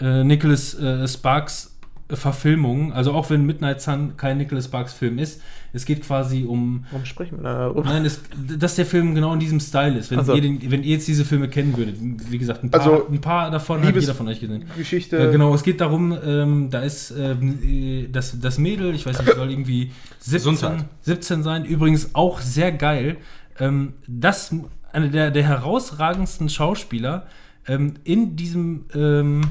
äh, 0.00 0.24
Nicholas 0.24 0.72
äh, 0.78 1.06
Sparks 1.06 1.69
Verfilmungen. 2.16 2.92
Also 2.92 3.12
auch 3.12 3.30
wenn 3.30 3.44
Midnight 3.44 3.80
Sun 3.80 4.16
kein 4.16 4.38
Nicholas 4.38 4.66
Sparks 4.66 4.92
Film 4.92 5.18
ist, 5.18 5.40
es 5.72 5.84
geht 5.84 6.02
quasi 6.02 6.44
um. 6.44 6.84
Warum 6.90 7.04
sprechen 7.04 7.38
wir 7.38 7.44
da 7.44 7.58
darüber? 7.58 7.84
Nein, 7.84 8.04
es, 8.04 8.20
dass 8.58 8.74
der 8.74 8.86
Film 8.86 9.14
genau 9.14 9.32
in 9.32 9.40
diesem 9.40 9.60
Style 9.60 9.96
ist. 9.96 10.10
Wenn, 10.10 10.20
Ach 10.20 10.24
so. 10.24 10.34
ihr, 10.34 10.42
den, 10.42 10.70
wenn 10.70 10.82
ihr 10.82 10.90
jetzt 10.90 11.06
diese 11.06 11.24
Filme 11.24 11.48
kennen 11.48 11.76
würdet, 11.76 11.96
wie 11.98 12.38
gesagt, 12.38 12.64
ein 12.64 12.70
paar, 12.70 12.80
Also, 12.80 13.06
ein 13.08 13.20
paar 13.20 13.50
davon 13.50 13.82
hat 13.82 13.94
jeder 13.94 14.14
von 14.14 14.28
euch 14.28 14.40
gesehen. 14.40 14.64
Geschichte. 14.76 15.18
Äh, 15.18 15.32
genau, 15.32 15.54
es 15.54 15.62
geht 15.62 15.80
darum, 15.80 16.16
ähm, 16.24 16.70
da 16.70 16.80
ist 16.80 17.12
ähm, 17.12 17.58
äh, 17.62 18.08
das, 18.08 18.40
das 18.40 18.58
Mädel, 18.58 18.94
ich 18.94 19.06
weiß 19.06 19.20
nicht, 19.20 19.34
soll 19.34 19.50
irgendwie 19.50 19.92
17, 20.20 20.52
Gesundheit. 20.52 20.84
17 21.02 21.42
sein, 21.42 21.64
übrigens 21.64 22.14
auch 22.14 22.40
sehr 22.40 22.72
geil. 22.72 23.16
Ähm, 23.58 23.94
das, 24.06 24.54
einer 24.92 25.08
der, 25.08 25.30
der 25.30 25.44
herausragendsten 25.44 26.48
Schauspieler 26.48 27.26
ähm, 27.66 27.94
in 28.04 28.36
diesem 28.36 28.86
ähm, 28.94 29.42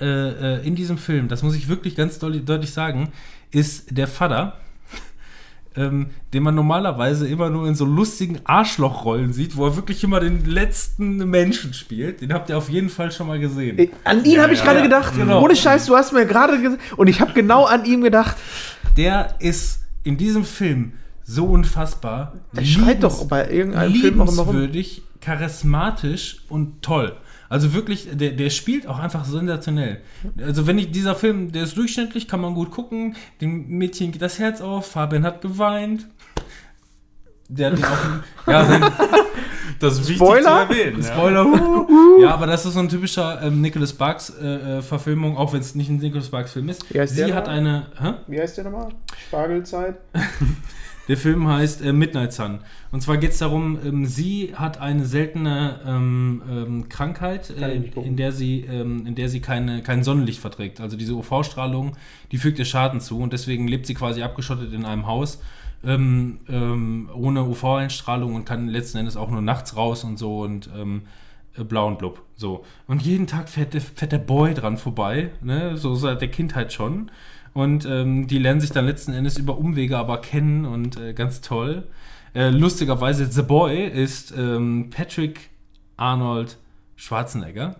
äh, 0.00 0.06
äh, 0.56 0.66
in 0.66 0.74
diesem 0.74 0.98
Film, 0.98 1.28
das 1.28 1.42
muss 1.42 1.54
ich 1.54 1.68
wirklich 1.68 1.94
ganz 1.94 2.18
deutlich 2.18 2.72
sagen, 2.72 3.12
ist 3.50 3.96
der 3.96 4.08
Vater, 4.08 4.56
ähm, 5.76 6.10
den 6.32 6.42
man 6.42 6.54
normalerweise 6.54 7.28
immer 7.28 7.50
nur 7.50 7.68
in 7.68 7.74
so 7.74 7.84
lustigen 7.84 8.40
Arschlochrollen 8.44 9.32
sieht, 9.32 9.56
wo 9.56 9.66
er 9.66 9.76
wirklich 9.76 10.02
immer 10.02 10.20
den 10.20 10.44
letzten 10.44 11.28
Menschen 11.28 11.74
spielt. 11.74 12.20
Den 12.22 12.32
habt 12.32 12.48
ihr 12.50 12.56
auf 12.56 12.68
jeden 12.68 12.88
Fall 12.88 13.12
schon 13.12 13.26
mal 13.26 13.38
gesehen. 13.38 13.78
Äh, 13.78 13.88
An 14.04 14.24
ihn 14.24 14.40
habe 14.40 14.54
ich 14.54 14.62
gerade 14.62 14.78
ja, 14.78 14.84
gedacht. 14.84 15.14
genau. 15.16 15.42
Ohne 15.42 15.54
Scheiß, 15.56 15.86
du 15.86 15.96
hast 15.96 16.12
mir 16.12 16.26
gerade 16.26 16.60
gesagt. 16.60 16.80
Und 16.96 17.08
ich 17.08 17.20
habe 17.20 17.32
genau 17.32 17.64
an 17.64 17.84
ihm 17.84 18.02
gedacht. 18.02 18.36
Der 18.96 19.34
ist 19.38 19.80
in 20.02 20.16
diesem 20.16 20.44
Film 20.44 20.92
so 21.24 21.44
unfassbar. 21.44 22.32
Er 22.54 22.64
schreit 22.64 23.02
doch 23.02 23.28
bei 23.28 23.50
irgendeinem 23.50 23.94
Film 23.94 24.20
auch 24.20 24.32
immer 24.32 24.42
rum. 24.42 24.70
charismatisch 25.20 26.38
und 26.48 26.82
toll. 26.82 27.16
Also 27.50 27.74
wirklich, 27.74 28.08
der, 28.12 28.30
der 28.30 28.48
spielt 28.48 28.86
auch 28.86 28.98
einfach 28.98 29.24
sensationell. 29.24 30.00
Also 30.40 30.66
wenn 30.66 30.78
ich, 30.78 30.92
dieser 30.92 31.14
Film, 31.16 31.50
der 31.52 31.64
ist 31.64 31.76
durchschnittlich, 31.76 32.26
kann 32.28 32.40
man 32.40 32.54
gut 32.54 32.70
gucken. 32.70 33.16
Dem 33.40 33.66
Mädchen 33.68 34.12
geht 34.12 34.22
das 34.22 34.38
Herz 34.38 34.60
auf, 34.60 34.86
Fabian 34.92 35.24
hat 35.24 35.42
geweint. 35.42 36.06
Der 37.48 37.72
hat 37.72 37.78
den 37.78 37.84
auch, 37.84 38.46
ja, 38.46 38.64
sein, 38.68 38.84
Das 39.80 39.94
ist 39.94 40.00
wichtig 40.08 40.16
Spoiler? 40.18 40.42
zu 40.68 40.72
erwähnen. 40.74 41.02
Ja. 41.02 41.12
Spoiler. 41.12 41.44
huh. 41.44 41.86
Ja, 42.22 42.30
aber 42.34 42.46
das 42.46 42.64
ist 42.66 42.74
so 42.74 42.78
ein 42.80 42.88
typischer 42.88 43.42
ähm, 43.42 43.60
Nicholas 43.60 43.90
Sparks 43.90 44.30
äh, 44.40 44.78
äh, 44.78 44.82
Verfilmung, 44.82 45.36
auch 45.36 45.52
wenn 45.52 45.60
es 45.60 45.74
nicht 45.74 45.88
ein 45.90 45.96
Nicholas 45.96 46.26
Sparks 46.26 46.52
Film 46.52 46.68
ist. 46.68 46.92
Wie 46.94 47.00
heißt 47.00 47.16
Sie 47.16 47.24
der 47.24 47.34
hat 47.34 47.46
noch? 47.46 47.52
eine, 47.52 47.86
hä? 48.00 48.12
Wie 48.28 48.40
heißt 48.40 48.58
der 48.58 48.64
nochmal? 48.64 48.88
Spargelzeit? 49.26 49.96
Der 51.10 51.16
Film 51.16 51.48
heißt 51.48 51.82
äh, 51.82 51.92
Midnight 51.92 52.32
Sun. 52.32 52.60
Und 52.92 53.02
zwar 53.02 53.16
geht 53.16 53.32
es 53.32 53.38
darum, 53.38 53.80
ähm, 53.84 54.06
sie 54.06 54.52
hat 54.54 54.80
eine 54.80 55.04
seltene 55.04 55.80
ähm, 55.84 56.40
ähm, 56.48 56.88
Krankheit, 56.88 57.50
äh, 57.50 57.82
in 58.00 58.14
der 58.14 58.30
sie, 58.30 58.60
ähm, 58.60 59.04
in 59.08 59.16
der 59.16 59.28
sie 59.28 59.40
keine, 59.40 59.82
kein 59.82 60.04
Sonnenlicht 60.04 60.38
verträgt. 60.38 60.80
Also 60.80 60.96
diese 60.96 61.14
UV-Strahlung, 61.14 61.96
die 62.30 62.38
fügt 62.38 62.60
ihr 62.60 62.64
Schaden 62.64 63.00
zu 63.00 63.18
und 63.18 63.32
deswegen 63.32 63.66
lebt 63.66 63.86
sie 63.86 63.94
quasi 63.94 64.22
abgeschottet 64.22 64.72
in 64.72 64.84
einem 64.84 65.08
Haus 65.08 65.42
ähm, 65.82 66.38
ohne 67.12 67.42
UV-Einstrahlung 67.42 68.36
und 68.36 68.44
kann 68.44 68.68
letzten 68.68 68.98
Endes 68.98 69.16
auch 69.16 69.32
nur 69.32 69.42
nachts 69.42 69.76
raus 69.76 70.04
und 70.04 70.16
so 70.16 70.42
und 70.42 70.70
äh, 71.58 71.64
blau 71.64 71.88
und 71.88 71.98
blub. 71.98 72.22
So. 72.36 72.64
Und 72.86 73.02
jeden 73.02 73.26
Tag 73.26 73.48
fährt 73.48 73.74
der, 73.74 73.80
fährt 73.80 74.12
der 74.12 74.18
Boy 74.18 74.54
dran 74.54 74.76
vorbei, 74.76 75.30
ne? 75.40 75.76
so 75.76 75.96
seit 75.96 76.20
der 76.20 76.30
Kindheit 76.30 76.72
schon. 76.72 77.10
Und 77.52 77.84
ähm, 77.84 78.26
die 78.26 78.38
lernen 78.38 78.60
sich 78.60 78.70
dann 78.70 78.86
letzten 78.86 79.12
Endes 79.12 79.36
über 79.38 79.58
Umwege 79.58 79.98
aber 79.98 80.20
kennen 80.20 80.64
und 80.64 80.98
äh, 81.00 81.12
ganz 81.12 81.40
toll. 81.40 81.84
Äh, 82.34 82.50
lustigerweise, 82.50 83.26
The 83.26 83.42
Boy 83.42 83.86
ist 83.86 84.32
ähm, 84.36 84.90
Patrick 84.90 85.50
Arnold 85.96 86.58
Schwarzenegger. 86.96 87.76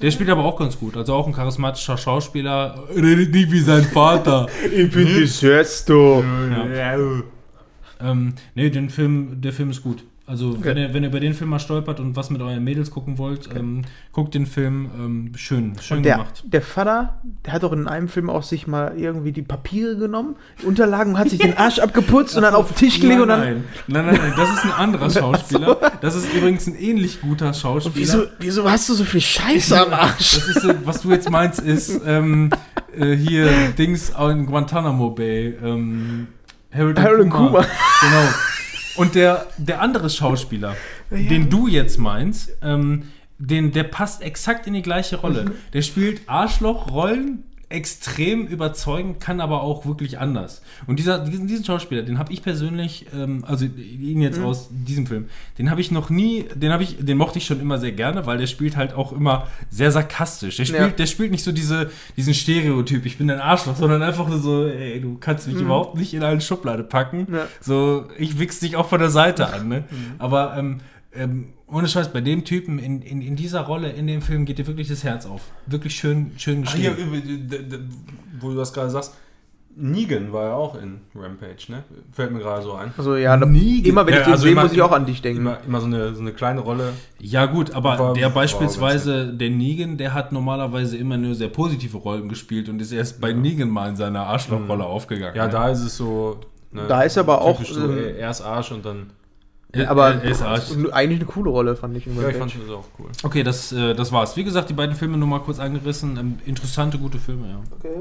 Der 0.00 0.10
spielt 0.10 0.30
aber 0.30 0.44
auch 0.44 0.58
ganz 0.58 0.78
gut. 0.78 0.96
Also 0.96 1.14
auch 1.14 1.26
ein 1.26 1.32
charismatischer 1.32 1.96
Schauspieler. 1.96 2.88
Redet 2.94 3.32
nicht 3.32 3.50
wie 3.50 3.60
sein 3.60 3.84
Vater. 3.84 4.46
Ich 4.72 4.90
bin 4.90 5.20
das 5.20 5.42
Hörst-du. 5.42 6.22
ähm, 8.00 8.34
nee, 8.54 8.70
den 8.70 8.90
Film, 8.90 9.40
der 9.40 9.52
Film 9.52 9.70
ist 9.70 9.82
gut. 9.82 10.04
Also 10.28 10.56
wenn, 10.64 10.76
ihr, 10.76 10.92
wenn 10.92 11.04
ihr 11.04 11.10
über 11.10 11.20
den 11.20 11.34
Film 11.34 11.50
mal 11.50 11.60
stolpert 11.60 12.00
und 12.00 12.16
was 12.16 12.30
mit 12.30 12.42
euren 12.42 12.64
Mädels 12.64 12.90
gucken 12.90 13.16
wollt, 13.16 13.48
ähm, 13.54 13.82
guckt 14.10 14.34
den 14.34 14.46
Film. 14.46 14.90
Ähm, 14.98 15.32
schön, 15.36 15.74
schön 15.80 16.02
der, 16.02 16.16
gemacht. 16.16 16.42
der 16.44 16.62
Vater, 16.62 17.20
der 17.44 17.52
hat 17.52 17.62
doch 17.62 17.72
in 17.72 17.86
einem 17.86 18.08
Film 18.08 18.28
auch 18.28 18.42
sich 18.42 18.66
mal 18.66 18.94
irgendwie 18.98 19.30
die 19.30 19.42
Papiere 19.42 19.96
genommen, 19.96 20.34
die 20.60 20.66
Unterlagen, 20.66 21.16
hat 21.16 21.30
sich 21.30 21.38
den 21.38 21.56
Arsch 21.56 21.78
abgeputzt 21.78 22.36
und 22.36 22.42
dann 22.42 22.56
auf 22.56 22.72
den 22.72 22.76
Tisch 22.76 23.00
gelegt 23.00 23.20
und 23.20 23.28
dann. 23.28 23.40
nein, 23.40 23.64
nein, 23.86 24.06
nein, 24.06 24.18
nein, 24.20 24.32
das 24.36 24.50
ist 24.50 24.64
ein 24.64 24.72
anderer 24.72 25.10
Schauspieler. 25.10 25.92
Das 26.00 26.16
ist 26.16 26.34
übrigens 26.34 26.66
ein 26.66 26.74
ähnlich 26.74 27.20
guter 27.20 27.54
Schauspieler. 27.54 27.94
Wieso, 27.94 28.22
wieso 28.40 28.68
hast 28.68 28.88
du 28.88 28.94
so 28.94 29.04
viel 29.04 29.20
Scheiße 29.20 29.80
am 29.80 29.92
Arsch? 29.92 30.34
Das 30.34 30.48
ist, 30.48 30.60
so, 30.60 30.72
was 30.84 31.02
du 31.02 31.10
jetzt 31.12 31.30
meinst, 31.30 31.60
ist 31.60 32.00
ähm, 32.04 32.50
äh, 32.98 33.14
hier 33.14 33.48
Dings 33.78 34.10
in 34.10 34.46
Guantanamo 34.46 35.10
Bay. 35.10 35.54
Ähm, 35.62 36.26
Harold, 36.74 36.98
Harold 36.98 37.20
und 37.20 37.30
Kumar. 37.30 37.48
Kumar. 37.48 37.66
Genau. 38.00 38.55
Und 38.96 39.14
der, 39.14 39.46
der 39.58 39.80
andere 39.80 40.10
Schauspieler, 40.10 40.76
den 41.10 41.50
du 41.50 41.68
jetzt 41.68 41.98
meinst, 41.98 42.50
ähm, 42.62 43.04
den, 43.38 43.72
der 43.72 43.84
passt 43.84 44.22
exakt 44.22 44.66
in 44.66 44.74
die 44.74 44.82
gleiche 44.82 45.16
Rolle. 45.16 45.44
Mhm. 45.44 45.52
Der 45.72 45.82
spielt 45.82 46.22
Arschlochrollen 46.26 47.44
extrem 47.68 48.46
überzeugend, 48.46 49.18
kann 49.18 49.40
aber 49.40 49.62
auch 49.62 49.86
wirklich 49.86 50.20
anders. 50.20 50.62
Und 50.86 51.00
dieser, 51.00 51.18
diesen, 51.18 51.48
diesen 51.48 51.64
Schauspieler, 51.64 52.02
den 52.02 52.16
habe 52.16 52.32
ich 52.32 52.42
persönlich, 52.42 53.06
ähm, 53.12 53.44
also 53.44 53.64
ihn 53.64 54.22
jetzt 54.22 54.38
Mhm. 54.38 54.44
aus 54.44 54.68
diesem 54.70 55.06
Film, 55.08 55.26
den 55.58 55.68
habe 55.68 55.80
ich 55.80 55.90
noch 55.90 56.08
nie, 56.08 56.44
den 56.54 56.72
habe 56.72 56.84
ich, 56.84 56.96
den 57.04 57.18
mochte 57.18 57.38
ich 57.38 57.46
schon 57.46 57.60
immer 57.60 57.78
sehr 57.78 57.90
gerne, 57.90 58.24
weil 58.24 58.38
der 58.38 58.46
spielt 58.46 58.76
halt 58.76 58.94
auch 58.94 59.12
immer 59.12 59.48
sehr 59.68 59.90
sarkastisch. 59.90 60.56
Der 60.58 60.64
spielt, 60.64 60.80
Ja. 60.80 60.88
der 60.88 61.06
spielt 61.06 61.32
nicht 61.32 61.42
so 61.42 61.50
diese, 61.50 61.90
diesen 62.16 62.34
Stereotyp, 62.34 63.04
ich 63.04 63.18
bin 63.18 63.28
ein 63.32 63.40
Arschloch, 63.40 63.74
sondern 63.74 64.00
einfach 64.02 64.28
nur 64.28 64.38
so, 64.38 64.66
ey, 64.66 65.00
du 65.00 65.16
kannst 65.18 65.48
mich 65.48 65.56
überhaupt 65.56 65.96
nicht 65.96 66.14
in 66.14 66.22
eine 66.22 66.40
Schublade 66.40 66.84
packen. 66.84 67.26
Mhm. 67.28 67.34
Ja. 67.34 67.46
So, 67.60 68.06
ich 68.16 68.38
wichs 68.38 68.60
dich 68.60 68.76
auch 68.76 68.88
von 68.88 69.00
der 69.00 69.10
Seite 69.10 69.52
an, 69.52 69.68
ne? 69.68 69.84
Aber 70.18 70.56
ähm, 70.56 70.78
ähm, 71.12 71.48
ohne 71.68 71.88
Scheiß, 71.88 72.12
bei 72.12 72.20
dem 72.20 72.44
Typen 72.44 72.78
in, 72.78 73.02
in, 73.02 73.20
in 73.20 73.36
dieser 73.36 73.62
Rolle, 73.62 73.90
in 73.90 74.06
dem 74.06 74.22
Film, 74.22 74.44
geht 74.44 74.58
dir 74.58 74.66
wirklich 74.66 74.88
das 74.88 75.02
Herz 75.04 75.26
auf. 75.26 75.42
Wirklich 75.66 75.94
schön, 75.96 76.32
schön 76.36 76.64
hier, 76.64 76.92
geschrieben. 76.92 77.48
d- 77.48 77.58
d- 77.62 77.78
wo 78.40 78.50
du 78.50 78.56
das 78.56 78.72
gerade 78.72 78.90
sagst, 78.90 79.14
Negan 79.78 80.32
war 80.32 80.44
ja 80.44 80.54
auch 80.54 80.74
in 80.80 81.00
Rampage, 81.14 81.66
ne? 81.70 81.82
Fällt 82.10 82.30
mir 82.30 82.38
gerade 82.38 82.62
so 82.62 82.72
ein. 82.72 82.92
Also 82.96 83.14
ja, 83.16 83.36
ge- 83.36 83.80
immer 83.86 84.06
wenn 84.06 84.14
Ja, 84.14 84.20
ich 84.20 84.24
den 84.26 84.32
also 84.32 84.44
sehe, 84.44 84.54
muss 84.54 84.72
ich 84.72 84.80
auch 84.80 84.92
an 84.92 85.04
dich 85.04 85.20
denken. 85.20 85.40
Immer, 85.42 85.58
immer 85.66 85.80
so, 85.80 85.86
eine, 85.86 86.14
so 86.14 86.22
eine 86.22 86.32
kleine 86.32 86.60
Rolle. 86.60 86.94
Ja, 87.20 87.44
gut, 87.44 87.72
aber 87.74 87.98
War- 87.98 88.14
der 88.14 88.30
beispielsweise, 88.30 89.34
der 89.34 89.50
Negan, 89.50 89.98
der 89.98 90.14
hat 90.14 90.32
normalerweise 90.32 90.96
immer 90.96 91.18
nur 91.18 91.34
sehr 91.34 91.48
positive 91.48 91.98
Rollen 91.98 92.28
gespielt 92.30 92.70
und 92.70 92.80
ist 92.80 92.92
erst 92.92 93.20
bei 93.20 93.34
Negan 93.34 93.68
mal 93.68 93.90
in 93.90 93.96
seiner 93.96 94.26
Arschlochrolle 94.26 94.84
aufgegangen. 94.84 95.36
Ja, 95.36 95.44
ne? 95.46 95.52
da 95.52 95.68
ist 95.68 95.80
es 95.82 95.96
so. 95.96 96.40
Ne, 96.72 96.84
Da 96.88 97.02
ist 97.02 97.18
aber 97.18 97.42
auch, 97.42 97.58
typisch 97.58 97.74
So, 97.74 97.84
ähm, 97.90 98.14
erst 98.18 98.42
Arsch 98.42 98.72
und 98.72 98.84
dann. 98.86 99.10
Er- 99.76 99.90
aber 99.90 100.14
er 100.14 100.22
ist 100.30 100.42
Arsch. 100.42 100.70
eigentlich 100.92 101.20
eine 101.20 101.26
coole 101.26 101.50
Rolle, 101.50 101.76
fand 101.76 101.96
ich. 101.96 102.06
in 102.06 102.20
Ja, 102.20 102.28
ich 102.28 102.36
fand 102.36 102.54
das 102.54 102.70
auch 102.70 102.86
cool. 102.98 103.10
Okay, 103.22 103.42
das, 103.42 103.72
äh, 103.72 103.94
das 103.94 104.12
war's. 104.12 104.36
Wie 104.36 104.44
gesagt, 104.44 104.68
die 104.70 104.74
beiden 104.74 104.94
Filme 104.96 105.16
nur 105.16 105.28
mal 105.28 105.40
kurz 105.40 105.58
angerissen. 105.58 106.16
Ähm, 106.16 106.38
interessante, 106.46 106.98
gute 106.98 107.18
Filme, 107.18 107.48
ja. 107.48 107.60
Okay. 107.78 108.00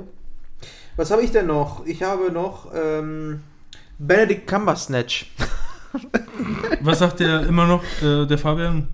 Was 0.97 1.11
habe 1.11 1.23
ich 1.23 1.31
denn 1.31 1.47
noch? 1.47 1.85
Ich 1.85 2.03
habe 2.03 2.31
noch 2.31 2.67
ähm, 2.73 3.41
Benedict 3.99 4.47
Cumbersnatch. 4.47 5.31
Was 6.81 6.99
sagt 6.99 7.19
der 7.19 7.45
immer 7.47 7.67
noch, 7.67 7.83
äh, 8.01 8.25
der 8.25 8.37
Fabian? 8.37 8.87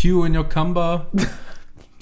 Q 0.00 0.24
in 0.24 0.36
your 0.36 0.44
cumber, 0.48 1.06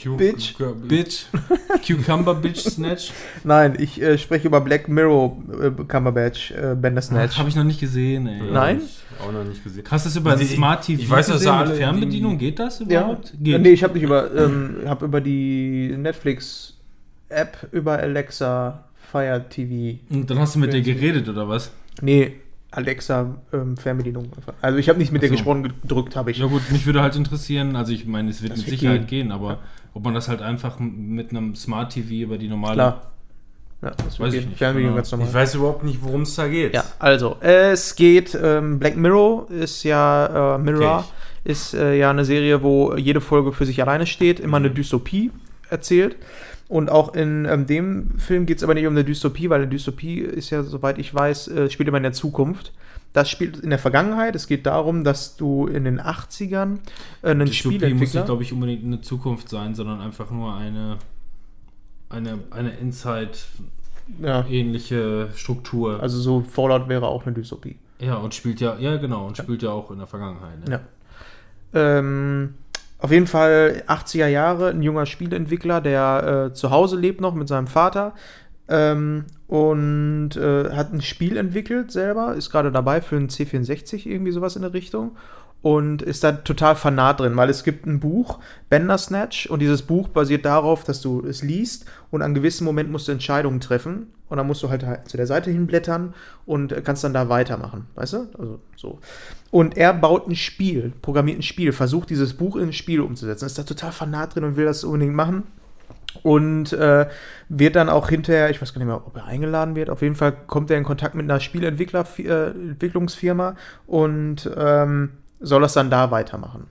Q- 0.04 0.16
Bitch. 0.16 0.54
Q- 0.56 0.74
bitch. 0.74 1.24
Cucumber, 1.86 2.34
bitch, 2.34 2.58
snatch. 2.60 3.10
Nein, 3.42 3.76
ich 3.78 4.00
äh, 4.00 4.16
spreche 4.18 4.46
über 4.48 4.60
Black 4.60 4.88
Mirror 4.88 5.36
äh, 5.62 5.70
Cumberbatch, 5.84 6.50
äh, 6.52 6.74
Bandersnatch. 6.74 7.38
Habe 7.38 7.48
ich 7.48 7.56
noch 7.56 7.64
nicht 7.64 7.80
gesehen, 7.80 8.26
ey. 8.26 8.38
Ja, 8.46 8.52
Nein? 8.52 8.80
Auch 9.22 9.32
noch 9.32 9.44
nicht 9.44 9.62
gesehen. 9.62 9.84
Hast 9.90 10.04
du 10.06 10.08
das 10.08 10.16
über 10.16 10.32
Also 10.32 10.42
ich- 10.44 10.50
Smart 10.54 10.84
TV 10.84 11.02
ich 11.02 11.10
weiß, 11.10 11.28
dass 11.28 11.42
da 11.42 11.58
mit 11.60 11.68
alle 11.68 11.76
Fernbedienung? 11.76 12.36
Geht 12.38 12.58
das 12.58 12.80
ja. 12.80 12.84
überhaupt? 12.84 13.32
Geht. 13.40 13.62
Nee, 13.62 13.70
ich 13.70 13.82
habe 13.84 13.94
nicht 13.94 14.02
über, 14.02 14.34
ähm, 14.34 14.78
hab 14.86 15.02
über 15.02 15.20
die 15.20 15.94
Netflix-App 15.96 17.68
über 17.72 17.98
Alexa 17.98 18.84
Fire 19.10 19.44
TV. 19.48 19.98
Und 20.10 20.28
dann 20.30 20.38
hast 20.38 20.54
du 20.54 20.58
mit 20.58 20.72
der 20.72 20.80
geredet, 20.80 21.28
oder 21.28 21.48
was? 21.48 21.70
Nee, 22.00 22.40
Alexa-Fernbedienung. 22.76 24.28
also 24.60 24.78
ich 24.78 24.88
habe 24.88 24.98
nicht 24.98 25.12
mit 25.12 25.22
der 25.22 25.28
so. 25.28 25.34
gesprochen 25.34 25.62
gedrückt, 25.82 26.16
habe 26.16 26.30
ich. 26.30 26.38
Ja 26.38 26.46
gut, 26.46 26.62
mich 26.70 26.86
würde 26.86 27.02
halt 27.02 27.16
interessieren, 27.16 27.76
also 27.76 27.92
ich 27.92 28.06
meine, 28.06 28.30
es 28.30 28.42
wird 28.42 28.52
Das 28.52 28.58
mit 28.58 28.66
wird 28.70 28.80
Sicherheit 28.80 29.06
gehen. 29.08 29.28
gehen, 29.28 29.32
aber 29.32 29.58
ob 29.94 30.04
man 30.04 30.14
das 30.14 30.28
halt 30.28 30.42
einfach 30.42 30.78
mit 30.80 31.30
einem 31.30 31.54
Smart 31.54 31.92
TV 31.92 32.10
über 32.24 32.38
die 32.38 32.48
normale. 32.48 32.74
Klar. 32.74 33.10
Ja, 33.82 33.90
das 34.04 34.18
Weiß 34.18 34.32
ich 34.34 34.46
nicht. 34.46 34.56
Fernbedienung 34.58 34.92
Genau. 34.94 34.96
ganz 34.96 35.12
normal. 35.12 35.28
Ich 35.28 35.34
weiß 35.34 35.54
überhaupt 35.56 35.84
nicht, 35.84 35.98
worum 36.02 36.22
es 36.22 36.34
da 36.34 36.48
geht. 36.48 36.72
Ja, 36.74 36.84
also, 36.98 37.36
es 37.40 37.94
geht, 37.96 38.36
ähm, 38.40 38.78
Black 38.78 38.96
Mirror 38.96 39.50
ist 39.50 39.82
ja, 39.84 40.54
äh, 40.56 40.58
Mirror 40.58 40.98
Okay. 41.00 41.08
ist 41.44 41.74
äh, 41.74 41.98
ja 41.98 42.08
eine 42.10 42.24
Serie, 42.24 42.62
wo 42.62 42.94
jede 42.96 43.20
Folge 43.20 43.52
für 43.52 43.66
sich 43.66 43.82
alleine 43.82 44.06
steht, 44.06 44.40
immer 44.40 44.58
Mhm. 44.58 44.64
eine 44.66 44.74
Dystopie 44.74 45.30
erzählt. 45.68 46.16
Und 46.74 46.90
auch 46.90 47.14
in 47.14 47.44
ähm, 47.44 47.68
dem 47.68 48.18
Film 48.18 48.46
geht 48.46 48.56
es 48.56 48.64
aber 48.64 48.74
nicht 48.74 48.88
um 48.88 48.94
eine 48.94 49.04
Dystopie, 49.04 49.48
weil 49.48 49.60
eine 49.60 49.70
Dystopie 49.70 50.18
ist 50.18 50.50
ja, 50.50 50.64
soweit 50.64 50.98
ich 50.98 51.14
weiß, 51.14 51.46
äh, 51.46 51.70
spielt 51.70 51.88
immer 51.88 51.98
in 51.98 52.02
der 52.02 52.14
Zukunft. 52.14 52.72
Das 53.12 53.30
spielt 53.30 53.60
in 53.60 53.70
der 53.70 53.78
Vergangenheit. 53.78 54.34
Es 54.34 54.48
geht 54.48 54.66
darum, 54.66 55.04
dass 55.04 55.36
du 55.36 55.68
in 55.68 55.84
den 55.84 56.00
80ern 56.00 56.78
äh, 57.22 57.30
einen 57.30 57.46
Dystopie 57.46 57.94
muss 57.94 58.12
nicht, 58.12 58.24
glaube 58.24 58.42
ich, 58.42 58.52
unbedingt 58.52 58.84
eine 58.84 59.00
Zukunft 59.02 59.48
sein, 59.48 59.76
sondern 59.76 60.00
einfach 60.00 60.32
nur 60.32 60.56
eine, 60.56 60.98
eine, 62.08 62.40
eine 62.50 62.70
Inside-ähnliche 62.70 65.28
ja, 65.30 65.36
Struktur. 65.36 66.02
also 66.02 66.18
so 66.18 66.40
Fallout 66.40 66.88
wäre 66.88 67.06
auch 67.06 67.24
eine 67.24 67.36
Dystopie. 67.36 67.76
ja, 68.00 68.16
und 68.16 68.34
spielt 68.34 68.60
ja, 68.60 68.76
ja 68.80 68.96
genau, 68.96 69.28
und 69.28 69.36
spielt 69.36 69.62
ja 69.62 69.70
auch 69.70 69.92
in 69.92 69.98
der 69.98 70.08
Vergangenheit. 70.08 70.68
Ne? 70.68 70.72
Ja. 70.72 70.80
Ähm, 71.98 72.54
auf 73.04 73.10
jeden 73.10 73.26
Fall 73.26 73.82
80er 73.86 74.28
Jahre, 74.28 74.70
ein 74.70 74.80
junger 74.80 75.04
Spieleentwickler, 75.04 75.82
der 75.82 76.48
äh, 76.48 76.54
zu 76.54 76.70
Hause 76.70 76.96
lebt 76.96 77.20
noch 77.20 77.34
mit 77.34 77.48
seinem 77.48 77.66
Vater 77.66 78.14
ähm, 78.66 79.26
und 79.46 80.30
äh, 80.36 80.70
hat 80.70 80.90
ein 80.94 81.02
Spiel 81.02 81.36
entwickelt 81.36 81.92
selber, 81.92 82.34
ist 82.34 82.48
gerade 82.48 82.72
dabei 82.72 83.02
für 83.02 83.16
einen 83.16 83.28
C64, 83.28 84.08
irgendwie 84.08 84.32
sowas 84.32 84.56
in 84.56 84.62
der 84.62 84.72
Richtung. 84.72 85.18
Und 85.64 86.02
ist 86.02 86.22
da 86.22 86.32
total 86.32 86.76
fanat 86.76 87.20
drin, 87.20 87.38
weil 87.38 87.48
es 87.48 87.64
gibt 87.64 87.86
ein 87.86 87.98
Buch, 87.98 88.38
Bandersnatch, 88.68 89.48
und 89.48 89.60
dieses 89.60 89.80
Buch 89.80 90.08
basiert 90.08 90.44
darauf, 90.44 90.84
dass 90.84 91.00
du 91.00 91.24
es 91.24 91.42
liest 91.42 91.86
und 92.10 92.20
an 92.20 92.34
gewissen 92.34 92.66
Momenten 92.66 92.92
musst 92.92 93.08
du 93.08 93.12
Entscheidungen 93.12 93.60
treffen. 93.60 94.08
Und 94.28 94.36
dann 94.36 94.46
musst 94.46 94.62
du 94.62 94.68
halt, 94.68 94.84
zu 95.06 95.16
der 95.16 95.26
Seite 95.26 95.50
hinblättern 95.50 96.12
und 96.44 96.74
kannst 96.84 97.02
dann 97.02 97.14
da 97.14 97.30
weitermachen. 97.30 97.86
Weißt 97.94 98.12
du? 98.12 98.26
Also 98.38 98.60
so. 98.76 98.98
Und 99.50 99.78
er 99.78 99.94
baut 99.94 100.28
ein 100.28 100.36
Spiel, 100.36 100.92
programmiert 101.00 101.38
ein 101.38 101.42
Spiel, 101.42 101.72
versucht 101.72 102.10
dieses 102.10 102.34
Buch 102.34 102.56
in 102.56 102.64
ein 102.64 102.72
Spiel 102.74 103.00
umzusetzen. 103.00 103.46
Ist 103.46 103.56
da 103.56 103.62
total 103.62 103.92
fanat 103.92 104.34
drin 104.34 104.44
und 104.44 104.56
will 104.56 104.66
das 104.66 104.84
unbedingt 104.84 105.14
machen. 105.14 105.44
Und 106.22 106.74
äh, 106.74 107.06
wird 107.48 107.76
dann 107.76 107.88
auch 107.88 108.10
hinterher, 108.10 108.50
ich 108.50 108.60
weiß 108.60 108.74
gar 108.74 108.80
nicht 108.80 108.88
mehr, 108.88 109.06
ob 109.06 109.16
er 109.16 109.24
eingeladen 109.24 109.76
wird, 109.76 109.88
auf 109.88 110.02
jeden 110.02 110.14
Fall 110.14 110.32
kommt 110.46 110.70
er 110.70 110.76
in 110.76 110.84
Kontakt 110.84 111.14
mit 111.14 111.24
einer 111.24 111.40
Spielentwickler, 111.40 112.04
äh, 112.18 112.52
und 113.86 114.50
ähm, 114.56 115.10
soll 115.44 115.62
das 115.62 115.74
dann 115.74 115.90
da 115.90 116.10
weitermachen. 116.10 116.66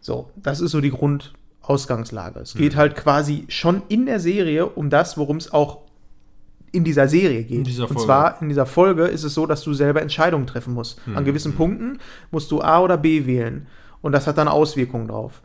So, 0.00 0.30
das 0.36 0.60
ist 0.60 0.70
so 0.70 0.80
die 0.80 0.90
Grundausgangslage. 0.90 2.40
Es 2.40 2.54
geht 2.54 2.76
halt 2.76 2.96
quasi 2.96 3.44
schon 3.48 3.82
in 3.88 4.06
der 4.06 4.20
Serie 4.20 4.66
um 4.66 4.90
das, 4.90 5.18
worum 5.18 5.36
es 5.36 5.52
auch 5.52 5.78
in 6.72 6.84
dieser 6.84 7.08
Serie 7.08 7.42
geht. 7.42 7.66
Dieser 7.66 7.90
Und 7.90 8.00
zwar 8.00 8.40
in 8.40 8.48
dieser 8.48 8.66
Folge 8.66 9.04
ist 9.06 9.24
es 9.24 9.34
so, 9.34 9.46
dass 9.46 9.62
du 9.62 9.74
selber 9.74 10.00
Entscheidungen 10.00 10.46
treffen 10.46 10.72
musst. 10.74 11.00
An 11.14 11.24
gewissen 11.24 11.54
Punkten 11.54 11.98
musst 12.30 12.50
du 12.50 12.60
A 12.60 12.80
oder 12.80 12.96
B 12.96 13.26
wählen. 13.26 13.66
Und 14.02 14.12
das 14.12 14.26
hat 14.26 14.38
dann 14.38 14.48
Auswirkungen 14.48 15.08
drauf. 15.08 15.42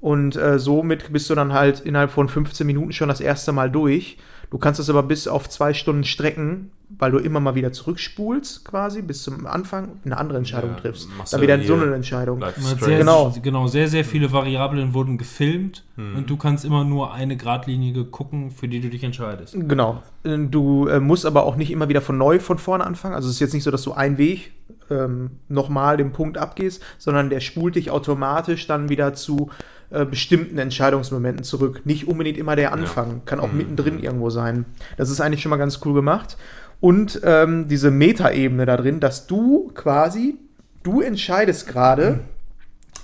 Und 0.00 0.36
äh, 0.36 0.58
somit 0.58 1.12
bist 1.12 1.30
du 1.30 1.34
dann 1.34 1.52
halt 1.52 1.80
innerhalb 1.80 2.10
von 2.10 2.28
15 2.28 2.66
Minuten 2.66 2.92
schon 2.92 3.08
das 3.08 3.20
erste 3.20 3.52
Mal 3.52 3.70
durch. 3.70 4.18
Du 4.50 4.58
kannst 4.58 4.80
es 4.80 4.90
aber 4.90 5.02
bis 5.02 5.26
auf 5.26 5.48
zwei 5.48 5.72
Stunden 5.72 6.04
strecken, 6.04 6.70
weil 6.98 7.10
du 7.10 7.18
immer 7.18 7.40
mal 7.40 7.54
wieder 7.54 7.72
zurückspulst, 7.72 8.64
quasi, 8.64 9.02
bis 9.02 9.22
zum 9.22 9.46
Anfang 9.46 10.00
eine 10.04 10.16
andere 10.16 10.38
Entscheidung 10.38 10.70
Ja, 10.70 10.76
triffst. 10.76 11.08
Dann 11.30 11.40
wieder 11.40 11.56
hier 11.56 11.66
so 11.66 11.74
eine 11.74 11.94
Entscheidung. 11.94 12.42
Sehr, 12.80 12.98
Genau. 12.98 13.34
genau, 13.42 13.66
sehr, 13.66 13.88
sehr 13.88 14.04
viele 14.04 14.32
Variablen 14.32 14.94
wurden 14.94 15.18
gefilmt 15.18 15.84
und 15.96 16.28
du 16.28 16.36
kannst 16.36 16.64
immer 16.64 16.84
nur 16.84 17.12
eine 17.12 17.36
Gradlinie 17.36 18.04
gucken, 18.04 18.50
für 18.50 18.68
die 18.68 18.80
du 18.80 18.88
dich 18.88 19.04
entscheidest. 19.04 19.54
Genau. 19.56 20.02
Du 20.24 20.88
äh, 20.88 21.00
musst 21.00 21.26
aber 21.26 21.44
auch 21.44 21.56
nicht 21.56 21.70
immer 21.70 21.88
wieder 21.88 22.00
von 22.00 22.16
neu 22.18 22.38
von 22.40 22.58
vorne 22.58 22.84
anfangen. 22.84 23.14
Also 23.14 23.28
es 23.28 23.34
ist 23.34 23.40
jetzt 23.40 23.54
nicht 23.54 23.64
so, 23.64 23.70
dass 23.70 23.82
du 23.82 23.92
einen 23.92 24.18
Weg 24.18 24.52
ähm, 24.90 25.30
nochmal 25.48 25.96
den 25.96 26.12
Punkt 26.12 26.38
abgehst, 26.38 26.82
sondern 26.98 27.30
der 27.30 27.40
spult 27.40 27.76
dich 27.76 27.90
automatisch 27.90 28.66
dann 28.66 28.88
wieder 28.88 29.14
zu 29.14 29.50
äh, 29.90 30.04
bestimmten 30.04 30.58
Entscheidungsmomenten 30.58 31.44
zurück. 31.44 31.82
Nicht 31.84 32.08
unbedingt 32.08 32.38
immer 32.38 32.56
der 32.56 32.72
Anfang, 32.72 33.22
kann 33.26 33.38
auch 33.40 33.52
mittendrin 33.52 33.98
irgendwo 34.00 34.30
sein. 34.30 34.64
Das 34.96 35.10
ist 35.10 35.20
eigentlich 35.20 35.42
schon 35.42 35.50
mal 35.50 35.56
ganz 35.56 35.80
cool 35.84 35.94
gemacht. 35.94 36.36
Und 36.80 37.20
ähm, 37.24 37.68
diese 37.68 37.90
Metaebene 37.90 38.66
da 38.66 38.76
drin, 38.76 39.00
dass 39.00 39.26
du 39.26 39.70
quasi, 39.74 40.36
du 40.82 41.00
entscheidest 41.00 41.66
gerade 41.66 42.20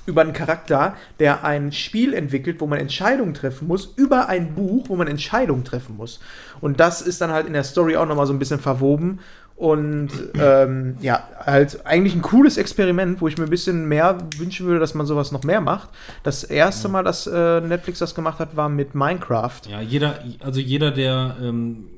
über 0.06 0.22
einen 0.22 0.32
Charakter, 0.32 0.94
der 1.18 1.44
ein 1.44 1.72
Spiel 1.72 2.14
entwickelt, 2.14 2.60
wo 2.60 2.66
man 2.66 2.78
Entscheidungen 2.78 3.34
treffen 3.34 3.68
muss, 3.68 3.94
über 3.96 4.28
ein 4.28 4.54
Buch, 4.54 4.88
wo 4.88 4.96
man 4.96 5.08
Entscheidungen 5.08 5.64
treffen 5.64 5.96
muss. 5.96 6.20
Und 6.60 6.80
das 6.80 7.00
ist 7.00 7.20
dann 7.20 7.30
halt 7.30 7.46
in 7.46 7.52
der 7.52 7.64
Story 7.64 7.96
auch 7.96 8.06
nochmal 8.06 8.26
so 8.26 8.32
ein 8.32 8.38
bisschen 8.38 8.60
verwoben. 8.60 9.20
Und 9.56 10.08
ähm, 10.40 10.96
ja, 11.02 11.22
halt 11.38 11.84
eigentlich 11.84 12.14
ein 12.14 12.22
cooles 12.22 12.56
Experiment, 12.56 13.20
wo 13.20 13.28
ich 13.28 13.36
mir 13.36 13.44
ein 13.44 13.50
bisschen 13.50 13.86
mehr 13.86 14.16
wünschen 14.38 14.66
würde, 14.66 14.80
dass 14.80 14.94
man 14.94 15.04
sowas 15.04 15.32
noch 15.32 15.44
mehr 15.44 15.60
macht. 15.60 15.90
Das 16.22 16.44
erste 16.44 16.88
Mal, 16.88 17.04
dass 17.04 17.26
äh, 17.26 17.60
Netflix 17.60 17.98
das 17.98 18.14
gemacht 18.14 18.38
hat, 18.38 18.56
war 18.56 18.70
mit 18.70 18.94
Minecraft. 18.94 19.60
Ja, 19.68 19.82
jeder, 19.82 20.18
also 20.42 20.60
jeder, 20.60 20.90
der 20.92 21.36
ähm, 21.42 21.88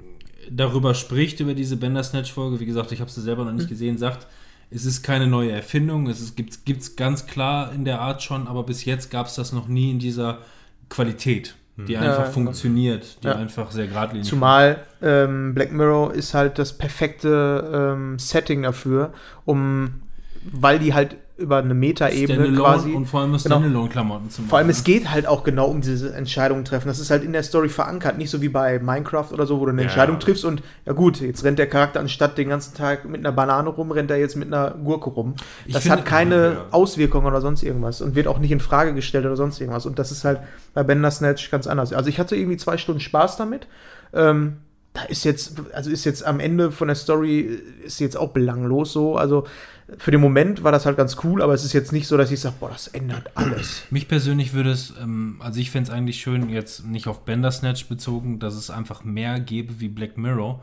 darüber 0.50 0.94
spricht, 0.94 1.40
über 1.40 1.54
diese 1.54 1.76
Bandersnatch-Folge, 1.76 2.60
wie 2.60 2.66
gesagt, 2.66 2.92
ich 2.92 3.00
habe 3.00 3.10
sie 3.10 3.20
selber 3.20 3.44
noch 3.44 3.52
nicht 3.52 3.68
gesehen, 3.68 3.98
sagt, 3.98 4.26
es 4.70 4.84
ist 4.84 5.02
keine 5.02 5.26
neue 5.26 5.52
Erfindung, 5.52 6.06
es 6.08 6.34
gibt's, 6.34 6.64
gibt's 6.64 6.96
ganz 6.96 7.26
klar 7.26 7.72
in 7.72 7.84
der 7.84 8.00
Art 8.00 8.22
schon, 8.22 8.48
aber 8.48 8.64
bis 8.64 8.84
jetzt 8.84 9.10
gab 9.10 9.26
es 9.26 9.34
das 9.34 9.52
noch 9.52 9.68
nie 9.68 9.90
in 9.90 9.98
dieser 9.98 10.38
Qualität, 10.88 11.54
die 11.76 11.96
einfach 11.96 12.24
Ja, 12.24 12.30
funktioniert, 12.30 13.22
die 13.22 13.28
ja. 13.28 13.36
einfach 13.36 13.70
sehr 13.70 13.86
geradlinig 13.86 14.28
Zumal 14.28 14.82
ähm, 15.02 15.54
Black 15.54 15.72
Mirror 15.72 16.14
ist 16.14 16.34
halt 16.34 16.58
das 16.58 16.76
perfekte 16.76 17.94
ähm, 17.94 18.18
Setting 18.18 18.62
dafür, 18.62 19.12
um, 19.44 20.02
weil 20.50 20.78
die 20.78 20.94
halt 20.94 21.16
über 21.38 21.56
eine 21.58 21.74
Metaebene 21.74 22.52
quasi. 22.56 22.92
und 22.92 23.06
vor 23.06 23.20
allem 23.20 23.30
Genau. 23.30 23.38
Standalone-Klamotten 23.38 24.30
zum 24.30 24.46
Vor 24.48 24.58
allem, 24.58 24.68
es 24.68 24.84
geht 24.84 25.10
halt 25.10 25.26
auch 25.26 25.42
genau 25.44 25.66
um 25.68 25.80
diese 25.80 26.14
Entscheidungen 26.14 26.64
treffen. 26.64 26.88
Das 26.88 26.98
ist 26.98 27.10
halt 27.10 27.24
in 27.24 27.32
der 27.32 27.42
Story 27.42 27.68
verankert. 27.68 28.18
Nicht 28.18 28.30
so 28.30 28.42
wie 28.42 28.48
bei 28.48 28.78
Minecraft 28.78 29.32
oder 29.32 29.46
so, 29.46 29.58
wo 29.58 29.64
du 29.64 29.70
eine 29.72 29.80
Ja. 29.82 29.88
Entscheidung 29.88 30.18
triffst 30.20 30.44
und, 30.44 30.62
ja 30.84 30.92
gut, 30.92 31.20
jetzt 31.20 31.42
rennt 31.42 31.58
der 31.58 31.68
Charakter 31.68 32.00
anstatt 32.00 32.36
den 32.38 32.48
ganzen 32.50 32.74
Tag 32.74 33.08
mit 33.08 33.20
einer 33.20 33.32
Banane 33.32 33.68
rum, 33.70 33.90
rennt 33.90 34.10
er 34.10 34.18
jetzt 34.18 34.36
mit 34.36 34.48
einer 34.48 34.72
Gurke 34.72 35.10
rum. 35.10 35.34
Ich 35.66 35.72
Das 35.74 35.88
hat 35.88 36.04
keine 36.04 36.52
Ja. 36.52 36.66
Auswirkungen 36.70 37.26
oder 37.26 37.40
sonst 37.40 37.62
irgendwas 37.62 38.00
und 38.02 38.14
wird 38.14 38.26
auch 38.26 38.38
nicht 38.38 38.52
in 38.52 38.60
Frage 38.60 38.94
gestellt 38.94 39.24
oder 39.24 39.36
sonst 39.36 39.60
irgendwas. 39.60 39.86
Und 39.86 39.98
das 39.98 40.12
ist 40.12 40.24
halt 40.24 40.40
bei 40.74 40.82
Bandersnatch 40.82 41.50
ganz 41.50 41.66
anders. 41.66 41.92
Also 41.92 42.08
ich 42.10 42.18
hatte 42.20 42.36
irgendwie 42.36 42.56
zwei 42.58 42.76
Stunden 42.76 43.00
Spaß 43.00 43.36
damit. 43.38 43.66
Ähm, 44.12 44.58
da 44.94 45.04
ist 45.04 45.24
jetzt, 45.24 45.54
also 45.72 45.88
ist 45.90 46.04
jetzt 46.04 46.24
am 46.26 46.38
Ende 46.38 46.70
von 46.70 46.88
der 46.88 46.94
Story, 46.94 47.58
ist 47.82 47.98
jetzt 48.00 48.16
auch 48.18 48.28
belanglos 48.32 48.92
so. 48.92 49.16
Also 49.16 49.44
für 49.98 50.10
den 50.10 50.20
Moment 50.20 50.62
war 50.62 50.72
das 50.72 50.86
halt 50.86 50.96
ganz 50.96 51.16
cool, 51.24 51.42
aber 51.42 51.54
es 51.54 51.64
ist 51.64 51.72
jetzt 51.72 51.92
nicht 51.92 52.06
so, 52.06 52.16
dass 52.16 52.30
ich 52.30 52.40
sage, 52.40 52.56
boah, 52.60 52.70
das 52.70 52.88
ändert 52.88 53.30
alles. 53.34 53.84
Mich 53.90 54.08
persönlich 54.08 54.52
würde 54.52 54.70
es, 54.70 54.94
ähm, 55.00 55.36
also 55.40 55.60
ich 55.60 55.70
fände 55.70 55.90
es 55.90 55.94
eigentlich 55.94 56.20
schön, 56.20 56.48
jetzt 56.48 56.86
nicht 56.86 57.06
auf 57.06 57.24
Bandersnatch 57.24 57.86
bezogen, 57.88 58.38
dass 58.38 58.54
es 58.54 58.70
einfach 58.70 59.04
mehr 59.04 59.40
gäbe 59.40 59.80
wie 59.80 59.88
Black 59.88 60.16
Mirror. 60.16 60.62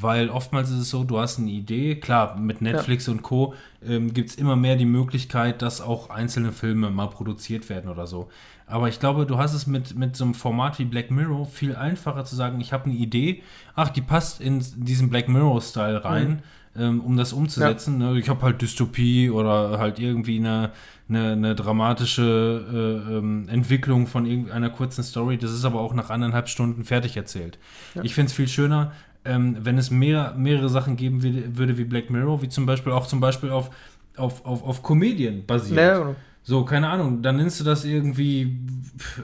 Weil 0.00 0.30
oftmals 0.30 0.70
ist 0.70 0.78
es 0.78 0.90
so, 0.90 1.02
du 1.02 1.18
hast 1.18 1.40
eine 1.40 1.50
Idee, 1.50 1.96
klar, 1.96 2.36
mit 2.36 2.62
Netflix 2.62 3.08
und 3.08 3.22
Co. 3.22 3.54
Ähm, 3.84 4.14
gibt 4.14 4.30
es 4.30 4.36
immer 4.36 4.54
mehr 4.54 4.76
die 4.76 4.84
Möglichkeit, 4.84 5.60
dass 5.60 5.80
auch 5.80 6.10
einzelne 6.10 6.52
Filme 6.52 6.90
mal 6.90 7.08
produziert 7.08 7.68
werden 7.68 7.90
oder 7.90 8.06
so. 8.06 8.28
Aber 8.66 8.88
ich 8.88 9.00
glaube, 9.00 9.26
du 9.26 9.38
hast 9.38 9.54
es 9.54 9.66
mit, 9.66 9.96
mit 9.96 10.14
so 10.14 10.22
einem 10.22 10.34
Format 10.34 10.78
wie 10.78 10.84
Black 10.84 11.10
Mirror 11.10 11.46
viel 11.46 11.74
einfacher 11.74 12.24
zu 12.24 12.36
sagen, 12.36 12.60
ich 12.60 12.72
habe 12.72 12.84
eine 12.84 12.94
Idee, 12.94 13.42
ach, 13.74 13.88
die 13.88 14.02
passt 14.02 14.40
in 14.40 14.64
diesen 14.76 15.10
Black 15.10 15.28
Mirror-Style 15.28 16.04
rein, 16.04 16.42
ähm, 16.78 17.00
um 17.00 17.16
das 17.16 17.32
umzusetzen. 17.32 17.98
Ne? 17.98 18.18
Ich 18.18 18.28
habe 18.28 18.42
halt 18.42 18.62
Dystopie 18.62 19.30
oder 19.30 19.78
halt 19.78 19.98
irgendwie 19.98 20.38
eine, 20.38 20.70
eine, 21.08 21.32
eine 21.32 21.54
dramatische 21.54 23.04
äh, 23.08 23.16
ähm, 23.16 23.48
Entwicklung 23.48 24.06
von 24.06 24.26
irgendeiner 24.26 24.70
kurzen 24.70 25.02
Story. 25.02 25.38
Das 25.38 25.52
ist 25.52 25.64
aber 25.64 25.80
auch 25.80 25.94
nach 25.94 26.10
anderthalb 26.10 26.48
Stunden 26.48 26.84
fertig 26.84 27.16
erzählt. 27.16 27.58
Ich 28.02 28.14
finde 28.14 28.28
es 28.28 28.32
viel 28.34 28.48
schöner, 28.48 28.92
ähm, 29.24 29.56
wenn 29.60 29.78
es 29.78 29.90
mehr, 29.90 30.34
mehrere 30.36 30.68
Sachen 30.68 30.96
geben 30.96 31.22
würde, 31.22 31.78
wie 31.78 31.84
Black 31.84 32.10
Mirror, 32.10 32.42
wie 32.42 32.48
zum 32.48 32.66
Beispiel 32.66 32.92
auch 32.92 33.06
zum 33.06 33.20
Beispiel 33.20 33.50
auf, 33.50 33.70
auf, 34.16 34.44
auf, 34.44 34.62
auf 34.62 34.82
Komödien 34.82 35.44
basiert. 35.46 35.78
Ja, 35.78 35.98
genau. 35.98 36.16
So, 36.42 36.64
keine 36.64 36.88
Ahnung, 36.88 37.20
dann 37.20 37.36
nennst 37.36 37.60
du 37.60 37.64
das 37.64 37.84
irgendwie, 37.84 38.58
pff, 38.96 39.22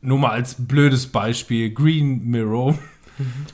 nur 0.00 0.18
mal 0.18 0.30
als 0.30 0.54
blödes 0.66 1.06
Beispiel, 1.06 1.72
Green 1.74 2.24
Mirror, 2.24 2.78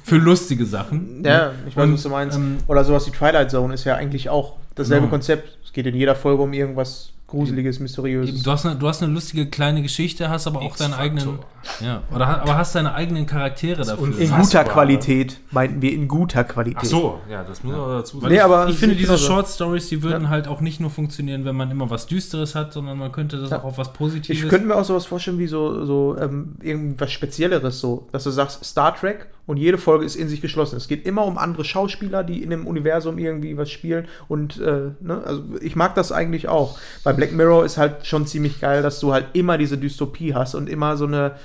für 0.02 0.16
lustige 0.16 0.66
Sachen. 0.66 1.22
Ja, 1.24 1.52
ich 1.66 1.76
weiß, 1.76 1.84
Und, 1.84 1.94
was 1.94 2.02
du 2.02 2.08
meinst. 2.08 2.36
ähm, 2.36 2.58
Oder 2.66 2.84
sowas 2.84 3.06
wie 3.06 3.10
Twilight 3.10 3.50
Zone 3.50 3.74
ist 3.74 3.84
ja 3.84 3.96
eigentlich 3.96 4.28
auch 4.28 4.56
dasselbe 4.74 5.02
Genau. 5.02 5.10
Konzept. 5.10 5.58
Es 5.64 5.72
geht 5.72 5.86
in 5.86 5.94
jeder 5.94 6.14
Folge 6.14 6.42
um 6.42 6.52
irgendwas 6.52 7.12
Gruseliges, 7.26 7.78
Mysteriöses. 7.78 8.42
Du 8.42 8.50
hast, 8.50 8.66
eine, 8.66 8.74
du 8.74 8.88
hast 8.88 9.04
eine 9.04 9.12
lustige 9.12 9.46
kleine 9.46 9.82
Geschichte, 9.82 10.28
hast 10.28 10.48
aber 10.48 10.62
auch 10.62 10.76
deinen 10.76 10.94
eigenen, 10.94 11.38
Ja, 11.78 12.02
oder, 12.12 12.26
aber 12.26 12.56
hast 12.56 12.74
deine 12.74 12.92
eigenen 12.92 13.24
Charaktere 13.24 13.84
dafür. 13.84 14.18
In 14.18 14.30
guter 14.32 14.64
Qualität, 14.64 15.38
meinten 15.52 15.80
wir 15.80 15.92
in 15.92 16.08
guter 16.08 16.42
Qualität. 16.42 16.80
Ach 16.80 16.84
so, 16.84 17.20
ja, 17.30 17.44
das 17.44 17.62
muss 17.62 17.76
man 17.76 17.88
dazu 17.88 18.16
Weil 18.16 18.22
sagen. 18.22 18.32
Nee, 18.32 18.36
ich, 18.38 18.42
aber 18.42 18.68
ich 18.68 18.76
finde, 18.78 18.96
sieht 18.96 19.04
diese. 19.04 19.16
Short 19.16 19.46
Stories, 19.46 19.88
die 19.88 20.02
würden 20.02 20.28
halt 20.28 20.48
auch 20.48 20.60
nicht 20.60 20.80
nur 20.80 20.90
funktionieren, 20.90 21.44
wenn 21.44 21.54
man 21.54 21.70
immer 21.70 21.88
was 21.88 22.08
Düsteres 22.08 22.56
hat, 22.56 22.72
sondern 22.72 22.98
man 22.98 23.12
könnte 23.12 23.38
das 23.40 23.52
auch 23.52 23.62
auf 23.62 23.78
was 23.78 23.92
Positives. 23.92 24.42
Ich 24.42 24.48
könnte 24.48 24.66
mir 24.66 24.74
auch 24.74 24.84
sowas 24.84 25.06
vorstellen 25.06 25.38
wie 25.38 25.46
so, 25.46 25.84
so 25.84 26.16
ähm, 26.20 26.56
irgendwas 26.60 27.12
Spezielleres, 27.12 27.78
so, 27.78 28.08
dass 28.10 28.24
du 28.24 28.30
sagst 28.30 28.64
Star 28.64 28.92
Trek 28.96 29.28
und 29.46 29.56
jede 29.56 29.78
Folge 29.78 30.04
ist 30.04 30.14
in 30.16 30.28
sich 30.28 30.40
geschlossen. 30.40 30.76
Es 30.76 30.86
geht 30.88 31.04
immer 31.06 31.24
um 31.24 31.38
andere 31.38 31.64
Schauspieler, 31.64 32.22
die 32.24 32.42
in 32.42 32.50
dem 32.50 32.66
Universum 32.66 33.18
irgendwie 33.18 33.56
was 33.56 33.70
spielen 33.70 34.06
und 34.28 34.58
äh, 34.60 34.90
ne, 35.00 35.22
also 35.24 35.42
ich 35.60 35.76
mag 35.76 35.94
das 35.94 36.12
eigentlich 36.12 36.48
auch. 36.48 36.78
Bei 37.04 37.12
Black 37.12 37.32
Mirror 37.32 37.64
ist 37.64 37.76
halt 37.78 38.06
schon 38.06 38.26
ziemlich 38.26 38.60
geil, 38.60 38.82
dass 38.82 39.00
du 39.00 39.12
halt 39.12 39.26
immer 39.32 39.58
diese 39.58 39.76
Dystopie 39.78 40.34
hast 40.34 40.54
und 40.54 40.68
immer 40.68 40.96
so 40.96 41.06
eine 41.06 41.36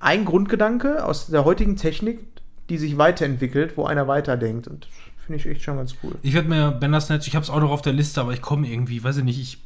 ein 0.00 0.24
Grundgedanke 0.24 1.04
aus 1.04 1.28
der 1.28 1.44
heutigen 1.44 1.76
Technik, 1.76 2.18
die 2.68 2.78
sich 2.78 2.98
weiterentwickelt, 2.98 3.76
wo 3.76 3.84
einer 3.84 4.06
weiterdenkt 4.08 4.66
und 4.68 4.84
das 4.84 5.26
finde 5.26 5.40
ich 5.40 5.46
echt 5.46 5.62
schon 5.62 5.76
ganz 5.78 5.94
cool. 6.02 6.12
Ich 6.22 6.34
werde 6.34 6.48
mir 6.48 6.70
Bandersnatch, 6.72 7.26
ich 7.28 7.34
habe 7.34 7.42
es 7.44 7.48
auch 7.50 7.60
noch 7.60 7.70
auf 7.70 7.80
der 7.82 7.94
Liste, 7.94 8.20
aber 8.20 8.32
ich 8.32 8.42
komme 8.42 8.66
irgendwie, 8.68 9.02
weiß 9.02 9.18
ich 9.18 9.24
nicht, 9.24 9.40
ich, 9.40 9.58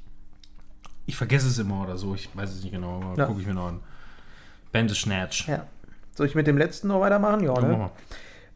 ich 1.07 1.17
vergesse 1.17 1.49
es 1.49 1.59
immer 1.59 1.83
oder 1.83 1.97
so. 1.97 2.15
Ich 2.15 2.29
weiß 2.35 2.51
es 2.55 2.63
nicht 2.63 2.73
genau, 2.73 3.01
aber 3.03 3.17
Ja. 3.19 3.25
gucke 3.27 3.41
ich 3.41 3.47
mir 3.47 3.55
noch 3.55 3.67
an. 3.69 3.81
Bandersnatch. 4.73 5.49
Ja. 5.49 5.67
Soll 6.19 6.27
ich 6.27 6.35
mit 6.35 6.49
dem 6.49 6.59
letzten 6.59 6.89
noch 6.89 7.01
weitermachen? 7.01 7.45
Ja, 7.45 7.55
Ja, 7.55 7.61
ne? 7.61 7.91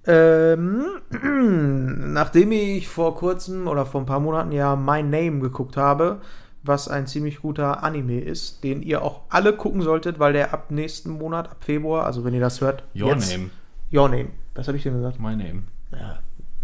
Ähm, 0.04 0.84
nachdem 2.12 2.50
ich 2.50 2.88
vor 2.88 3.14
kurzem 3.14 3.68
oder 3.68 3.86
vor 3.86 4.00
ein 4.00 4.06
paar 4.06 4.18
Monaten 4.18 4.50
ja 4.50 4.74
My 4.74 5.00
Name 5.00 5.38
geguckt 5.38 5.76
habe, 5.76 6.20
was 6.64 6.88
ein 6.88 7.06
ziemlich 7.06 7.40
guter 7.40 7.84
Anime 7.84 8.18
ist, 8.20 8.64
den 8.64 8.82
ihr 8.82 9.00
auch 9.02 9.20
alle 9.28 9.52
gucken 9.52 9.80
solltet, 9.80 10.18
weil 10.18 10.32
der 10.32 10.52
ab 10.52 10.72
nächsten 10.72 11.10
Monat, 11.10 11.52
ab 11.52 11.58
Februar, 11.60 12.04
also 12.04 12.24
wenn 12.24 12.34
ihr 12.34 12.40
das 12.40 12.60
hört, 12.60 12.82
Your 12.96 13.10
jetzt, 13.10 13.30
name. 13.30 13.50
Your 13.92 14.08
Name. 14.08 14.30
Was 14.56 14.66
habe 14.66 14.76
ich 14.76 14.82
denn 14.82 14.94
gesagt? 14.94 15.20
My 15.20 15.36
name. 15.36 15.62
Ja, 15.92 16.18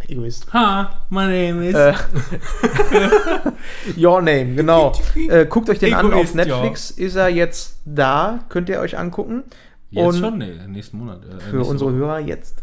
Egoist. 0.08 0.52
Ha, 0.52 1.06
my 1.10 1.26
name 1.26 1.64
is. 1.64 1.76
Äh, 1.76 1.94
Your 3.96 4.20
Name, 4.20 4.56
genau. 4.56 4.92
Äh, 5.28 5.46
guckt 5.46 5.70
euch 5.70 5.78
den 5.78 5.94
an 5.94 6.06
auf 6.06 6.12
Egoist, 6.12 6.34
Netflix. 6.34 6.90
Ist 6.90 7.14
er 7.14 7.28
jetzt 7.28 7.78
da? 7.84 8.40
Könnt 8.48 8.68
ihr 8.68 8.80
euch 8.80 8.98
angucken. 8.98 9.44
Jetzt 9.90 10.06
und 10.06 10.16
schon? 10.16 10.38
Nee, 10.38 10.54
nächsten 10.66 10.98
Monat. 10.98 11.24
Äh, 11.24 11.40
Für 11.40 11.62
unsere 11.62 11.90
Woche. 11.90 11.98
Hörer 11.98 12.18
jetzt. 12.20 12.62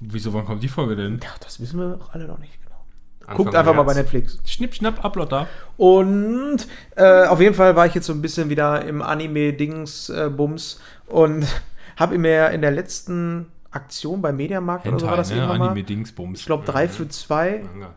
Wieso, 0.00 0.32
wann 0.34 0.44
kommt 0.44 0.62
die 0.62 0.68
Folge 0.68 0.96
denn? 0.96 1.20
Ja, 1.22 1.30
das 1.40 1.60
wissen 1.60 1.78
wir 1.78 1.98
auch 2.00 2.12
alle 2.12 2.26
noch 2.26 2.38
nicht 2.38 2.60
genau. 2.62 2.76
Anfang 3.20 3.36
Guckt 3.36 3.54
einfach 3.54 3.74
mal 3.74 3.82
bei 3.84 3.94
März. 3.94 4.12
Netflix. 4.12 4.38
Schnipp, 4.44 4.74
schnapp, 4.74 5.28
da. 5.28 5.46
Und 5.76 6.66
äh, 6.96 7.26
auf 7.26 7.40
jeden 7.40 7.54
Fall 7.54 7.74
war 7.76 7.86
ich 7.86 7.94
jetzt 7.94 8.06
so 8.06 8.12
ein 8.12 8.20
bisschen 8.20 8.50
wieder 8.50 8.84
im 8.84 9.00
Anime-Dings-Bums 9.00 10.80
und 11.06 11.46
habe 11.96 12.18
mir 12.18 12.50
in 12.50 12.60
der 12.60 12.72
letzten 12.72 13.46
Aktion 13.70 14.20
beim 14.20 14.36
Mediamarkt 14.36 14.86
oder 14.86 14.98
so 14.98 15.06
war 15.06 15.12
Hentai, 15.12 15.22
das 15.22 15.30
ne? 15.30 15.36
irgendwann 15.36 15.58
mal, 15.58 15.68
Anime-Dingsbums. 15.70 16.40
ich 16.40 16.46
glaube, 16.46 16.64
drei 16.64 16.88
für 16.88 17.08
zwei, 17.08 17.64
Manga. 17.72 17.94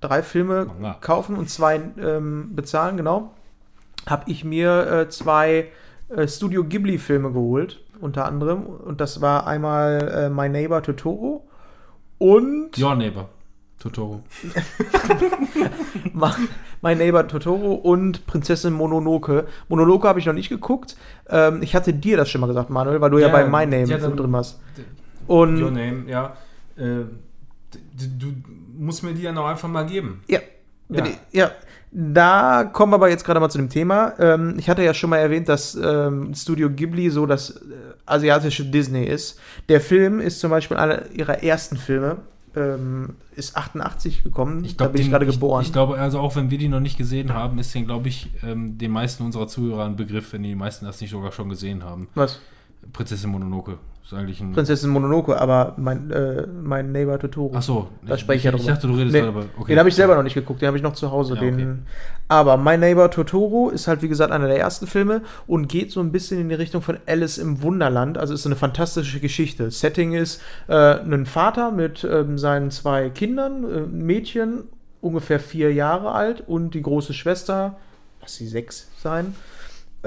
drei 0.00 0.22
Filme 0.22 0.66
Manga. 0.66 0.94
kaufen 1.00 1.36
und 1.36 1.48
zwei 1.48 1.80
ähm, 1.98 2.54
bezahlen, 2.54 2.96
genau. 2.96 3.34
Habe 4.06 4.30
ich 4.30 4.44
mir 4.44 4.86
äh, 4.90 5.08
zwei 5.08 5.68
äh, 6.08 6.28
Studio 6.28 6.64
Ghibli-Filme 6.64 7.32
geholt, 7.32 7.80
unter 8.00 8.24
anderem. 8.26 8.64
Und 8.66 9.00
das 9.00 9.20
war 9.20 9.46
einmal 9.46 10.08
äh, 10.14 10.28
My 10.30 10.48
Neighbor 10.48 10.82
Totoro 10.82 11.46
und 12.18 12.78
Your 12.78 12.94
Neighbor. 12.94 13.28
Totoro. 13.78 14.22
My 16.82 16.94
Neighbor 16.94 17.26
Totoro 17.28 17.74
und 17.74 18.26
Prinzessin 18.26 18.72
Mononoke. 18.72 19.46
Mononoke 19.68 20.08
habe 20.08 20.18
ich 20.18 20.26
noch 20.26 20.32
nicht 20.32 20.48
geguckt. 20.48 20.96
Ähm, 21.28 21.62
ich 21.62 21.74
hatte 21.74 21.92
dir 21.92 22.16
das 22.16 22.30
schon 22.30 22.40
mal 22.40 22.46
gesagt, 22.46 22.70
Manuel, 22.70 23.00
weil 23.00 23.10
du 23.10 23.18
ja, 23.18 23.26
Ja, 23.28 23.32
bei 23.32 23.44
My 23.44 23.66
Name 23.66 23.84
ja, 23.84 23.98
drin 23.98 24.32
warst. 24.32 24.60
Your 25.28 25.40
Und 25.40 25.60
Name, 25.74 26.04
ja. 26.08 26.36
Äh, 26.76 27.04
du 28.18 28.32
musst 28.76 29.02
mir 29.02 29.12
die 29.14 29.22
dann 29.22 29.36
auch 29.38 29.46
einfach 29.46 29.68
mal 29.68 29.84
geben. 29.86 30.22
ja, 30.28 30.40
Ja. 30.88 31.04
ja, 31.32 31.50
da 31.98 32.64
kommen 32.64 32.92
wir 32.92 32.96
aber 32.96 33.08
jetzt 33.08 33.24
gerade 33.24 33.40
mal 33.40 33.48
zu 33.48 33.56
dem 33.56 33.70
Thema. 33.70 34.12
Ähm, 34.18 34.56
ich 34.58 34.68
hatte 34.68 34.82
ja 34.84 34.92
schon 34.92 35.08
mal 35.08 35.16
erwähnt, 35.16 35.48
dass 35.48 35.74
ähm, 35.74 36.34
Studio 36.34 36.68
Ghibli 36.68 37.08
so 37.08 37.24
das 37.24 37.50
äh, 37.50 37.60
asiatische 38.04 38.66
Disney 38.66 39.04
ist. 39.04 39.40
Der 39.70 39.80
Film 39.80 40.20
ist 40.20 40.40
zum 40.40 40.50
Beispiel 40.50 40.76
einer 40.76 41.10
ihrer 41.10 41.42
ersten 41.42 41.76
Filme. 41.78 42.18
Ähm, 42.54 43.16
ist 43.34 43.56
88 43.56 44.24
gekommen. 44.24 44.64
Ich 44.64 44.76
da 44.76 44.84
glaub, 44.84 44.92
bin 44.92 45.00
ich 45.02 45.06
den- 45.08 45.10
gerade 45.12 45.26
geboren. 45.26 45.60
Ich, 45.62 45.68
ich 45.68 45.72
glaube, 45.72 45.98
also 45.98 46.20
auch 46.20 46.36
wenn 46.36 46.50
wir 46.50 46.58
die 46.58 46.68
noch 46.68 46.80
nicht 46.80 46.96
gesehen 46.98 47.32
haben, 47.34 47.58
ist 47.58 47.74
den, 47.74 47.86
glaube 47.86 48.08
ich, 48.08 48.30
ähm, 48.42 48.76
den 48.78 48.90
meisten 48.90 49.24
unserer 49.24 49.46
Zuhörer 49.48 49.84
ein 49.86 49.96
Begriff, 49.96 50.32
wenn 50.32 50.42
die 50.42 50.54
meisten 50.54 50.84
das 50.86 51.00
nicht 51.00 51.10
sogar 51.10 51.32
schon 51.32 51.48
gesehen 51.48 51.82
haben. 51.84 52.08
Was? 52.14 52.40
Prinzessin 52.92 53.30
Mononoke. 53.30 53.78
Ist 54.06 54.14
eigentlich 54.14 54.40
ein. 54.40 54.52
Prinzessin 54.52 54.90
Mononoke, 54.90 55.36
aber 55.36 55.74
mein, 55.78 56.12
äh, 56.12 56.46
mein 56.46 56.92
Neighbor 56.92 57.18
Totoro. 57.18 57.50
Ach 57.56 57.62
so. 57.62 57.88
Da 58.06 58.16
spreche 58.16 58.38
ich 58.38 58.44
ja 58.44 58.52
Ich 58.52 58.60
drüber. 58.60 58.72
dachte, 58.72 58.86
du 58.86 58.94
redest 58.94 59.12
Nee, 59.14 59.20
darüber. 59.22 59.46
Okay. 59.58 59.72
Den 59.72 59.80
habe 59.80 59.88
ich 59.88 59.96
selber 59.96 60.14
noch 60.14 60.22
nicht 60.22 60.34
geguckt, 60.34 60.62
den 60.62 60.68
habe 60.68 60.76
ich 60.76 60.82
noch 60.84 60.92
zu 60.92 61.10
Hause. 61.10 61.34
Ja, 61.34 61.40
den, 61.40 61.54
okay. 61.54 61.66
Aber 62.28 62.56
My 62.56 62.78
Neighbor 62.78 63.10
Totoro 63.10 63.68
ist 63.68 63.88
halt, 63.88 64.02
wie 64.02 64.08
gesagt, 64.08 64.30
einer 64.30 64.46
der 64.46 64.60
ersten 64.60 64.86
Filme 64.86 65.22
und 65.48 65.68
geht 65.68 65.90
so 65.90 65.98
ein 65.98 66.12
bisschen 66.12 66.40
in 66.40 66.48
die 66.48 66.54
Richtung 66.54 66.82
von 66.82 66.98
Alice 67.06 67.38
im 67.38 67.62
Wunderland. 67.62 68.16
Also 68.16 68.32
ist 68.32 68.44
so 68.44 68.48
eine 68.48 68.54
fantastische 68.54 69.18
Geschichte. 69.18 69.72
Setting 69.72 70.12
ist 70.12 70.40
äh, 70.68 70.74
ein 71.00 71.26
Vater 71.26 71.72
mit 71.72 72.06
ähm, 72.08 72.38
seinen 72.38 72.70
zwei 72.70 73.10
Kindern, 73.10 73.64
äh, 73.64 73.78
ein 73.78 74.06
Mädchen, 74.06 74.68
ungefähr 75.00 75.40
vier 75.40 75.72
Jahre 75.74 76.12
alt 76.12 76.44
und 76.46 76.74
die 76.74 76.82
große 76.82 77.12
Schwester, 77.12 77.76
lass 78.20 78.36
sie 78.36 78.46
sechs 78.46 78.88
sein, 79.02 79.34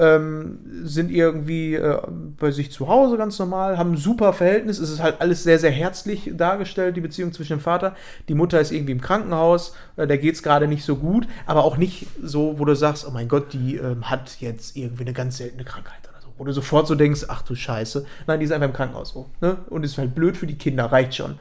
ähm, 0.00 0.58
sind 0.82 1.10
irgendwie 1.10 1.74
äh, 1.74 2.00
bei 2.38 2.50
sich 2.50 2.72
zu 2.72 2.88
Hause 2.88 3.18
ganz 3.18 3.38
normal, 3.38 3.76
haben 3.76 3.92
ein 3.92 3.96
super 3.98 4.32
Verhältnis. 4.32 4.78
Es 4.78 4.90
ist 4.90 5.02
halt 5.02 5.20
alles 5.20 5.42
sehr, 5.42 5.58
sehr 5.58 5.70
herzlich 5.70 6.30
dargestellt, 6.34 6.96
die 6.96 7.02
Beziehung 7.02 7.34
zwischen 7.34 7.58
dem 7.58 7.60
Vater. 7.60 7.94
Die 8.28 8.34
Mutter 8.34 8.58
ist 8.60 8.72
irgendwie 8.72 8.92
im 8.92 9.02
Krankenhaus, 9.02 9.74
äh, 9.96 10.06
der 10.06 10.16
geht 10.16 10.34
es 10.34 10.42
gerade 10.42 10.66
nicht 10.66 10.84
so 10.84 10.96
gut, 10.96 11.28
aber 11.44 11.64
auch 11.64 11.76
nicht 11.76 12.06
so, 12.22 12.58
wo 12.58 12.64
du 12.64 12.74
sagst, 12.74 13.06
oh 13.06 13.10
mein 13.10 13.28
Gott, 13.28 13.52
die 13.52 13.76
ähm, 13.76 14.08
hat 14.08 14.40
jetzt 14.40 14.74
irgendwie 14.74 15.02
eine 15.02 15.12
ganz 15.12 15.36
seltene 15.36 15.64
Krankheit 15.64 16.00
oder 16.10 16.22
so. 16.22 16.28
Wo 16.38 16.44
du 16.44 16.52
sofort 16.52 16.86
so 16.86 16.94
denkst, 16.94 17.26
ach 17.28 17.42
du 17.42 17.54
Scheiße. 17.54 18.06
Nein, 18.26 18.40
die 18.40 18.46
ist 18.46 18.52
einfach 18.52 18.68
im 18.68 18.74
Krankenhaus 18.74 19.10
so. 19.10 19.28
Ne? 19.42 19.58
Und 19.68 19.84
ist 19.84 19.98
halt 19.98 20.14
blöd 20.14 20.38
für 20.38 20.46
die 20.46 20.56
Kinder, 20.56 20.86
reicht 20.86 21.14
schon. 21.14 21.38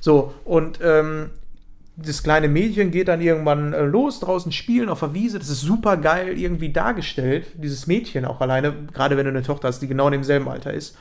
So, 0.00 0.34
und 0.44 0.80
ähm, 0.82 1.30
das 2.04 2.22
kleine 2.22 2.48
Mädchen 2.48 2.90
geht 2.90 3.08
dann 3.08 3.20
irgendwann 3.20 3.72
äh, 3.72 3.82
los, 3.82 4.20
draußen 4.20 4.52
spielen 4.52 4.88
auf 4.88 5.00
der 5.00 5.14
Wiese. 5.14 5.38
Das 5.38 5.48
ist 5.48 5.60
super 5.60 5.96
geil 5.96 6.38
irgendwie 6.38 6.72
dargestellt. 6.72 7.46
Dieses 7.54 7.86
Mädchen 7.86 8.24
auch 8.24 8.40
alleine, 8.40 8.74
gerade 8.92 9.16
wenn 9.16 9.24
du 9.24 9.30
eine 9.30 9.42
Tochter 9.42 9.68
hast, 9.68 9.80
die 9.80 9.88
genau 9.88 10.06
in 10.06 10.12
demselben 10.12 10.48
Alter 10.48 10.72
ist. 10.72 10.96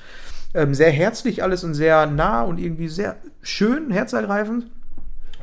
Ähm, 0.54 0.74
sehr 0.74 0.92
herzlich 0.92 1.44
alles 1.44 1.64
und 1.64 1.74
sehr 1.74 2.06
nah 2.08 2.42
und 2.42 2.60
irgendwie 2.60 2.88
sehr 2.88 3.18
schön, 3.42 3.92
herzergreifend. 3.92 4.66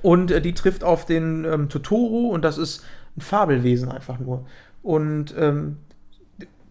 Und 0.02 0.30
äh, 0.30 0.40
die 0.40 0.54
trifft 0.54 0.84
auf 0.84 1.06
den 1.06 1.44
ähm, 1.44 1.68
Totoro 1.68 2.28
und 2.28 2.44
das 2.44 2.58
ist 2.58 2.84
ein 3.16 3.20
Fabelwesen 3.20 3.90
einfach 3.90 4.18
nur. 4.18 4.46
Und 4.82 5.34
ähm, 5.38 5.78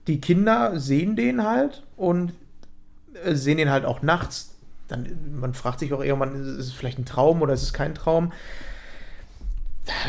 die 0.07 0.21
Kinder 0.21 0.79
sehen 0.79 1.15
den 1.15 1.43
halt 1.43 1.83
und 1.95 2.33
äh, 3.23 3.35
sehen 3.35 3.57
den 3.57 3.71
halt 3.71 3.85
auch 3.85 4.01
nachts. 4.01 4.55
Dann, 4.87 5.07
man 5.39 5.53
fragt 5.53 5.79
sich 5.79 5.93
auch 5.93 6.03
irgendwann, 6.03 6.35
ist 6.35 6.67
es 6.67 6.73
vielleicht 6.73 6.99
ein 6.99 7.05
Traum 7.05 7.41
oder 7.41 7.53
ist 7.53 7.63
es 7.63 7.73
kein 7.73 7.95
Traum? 7.95 8.31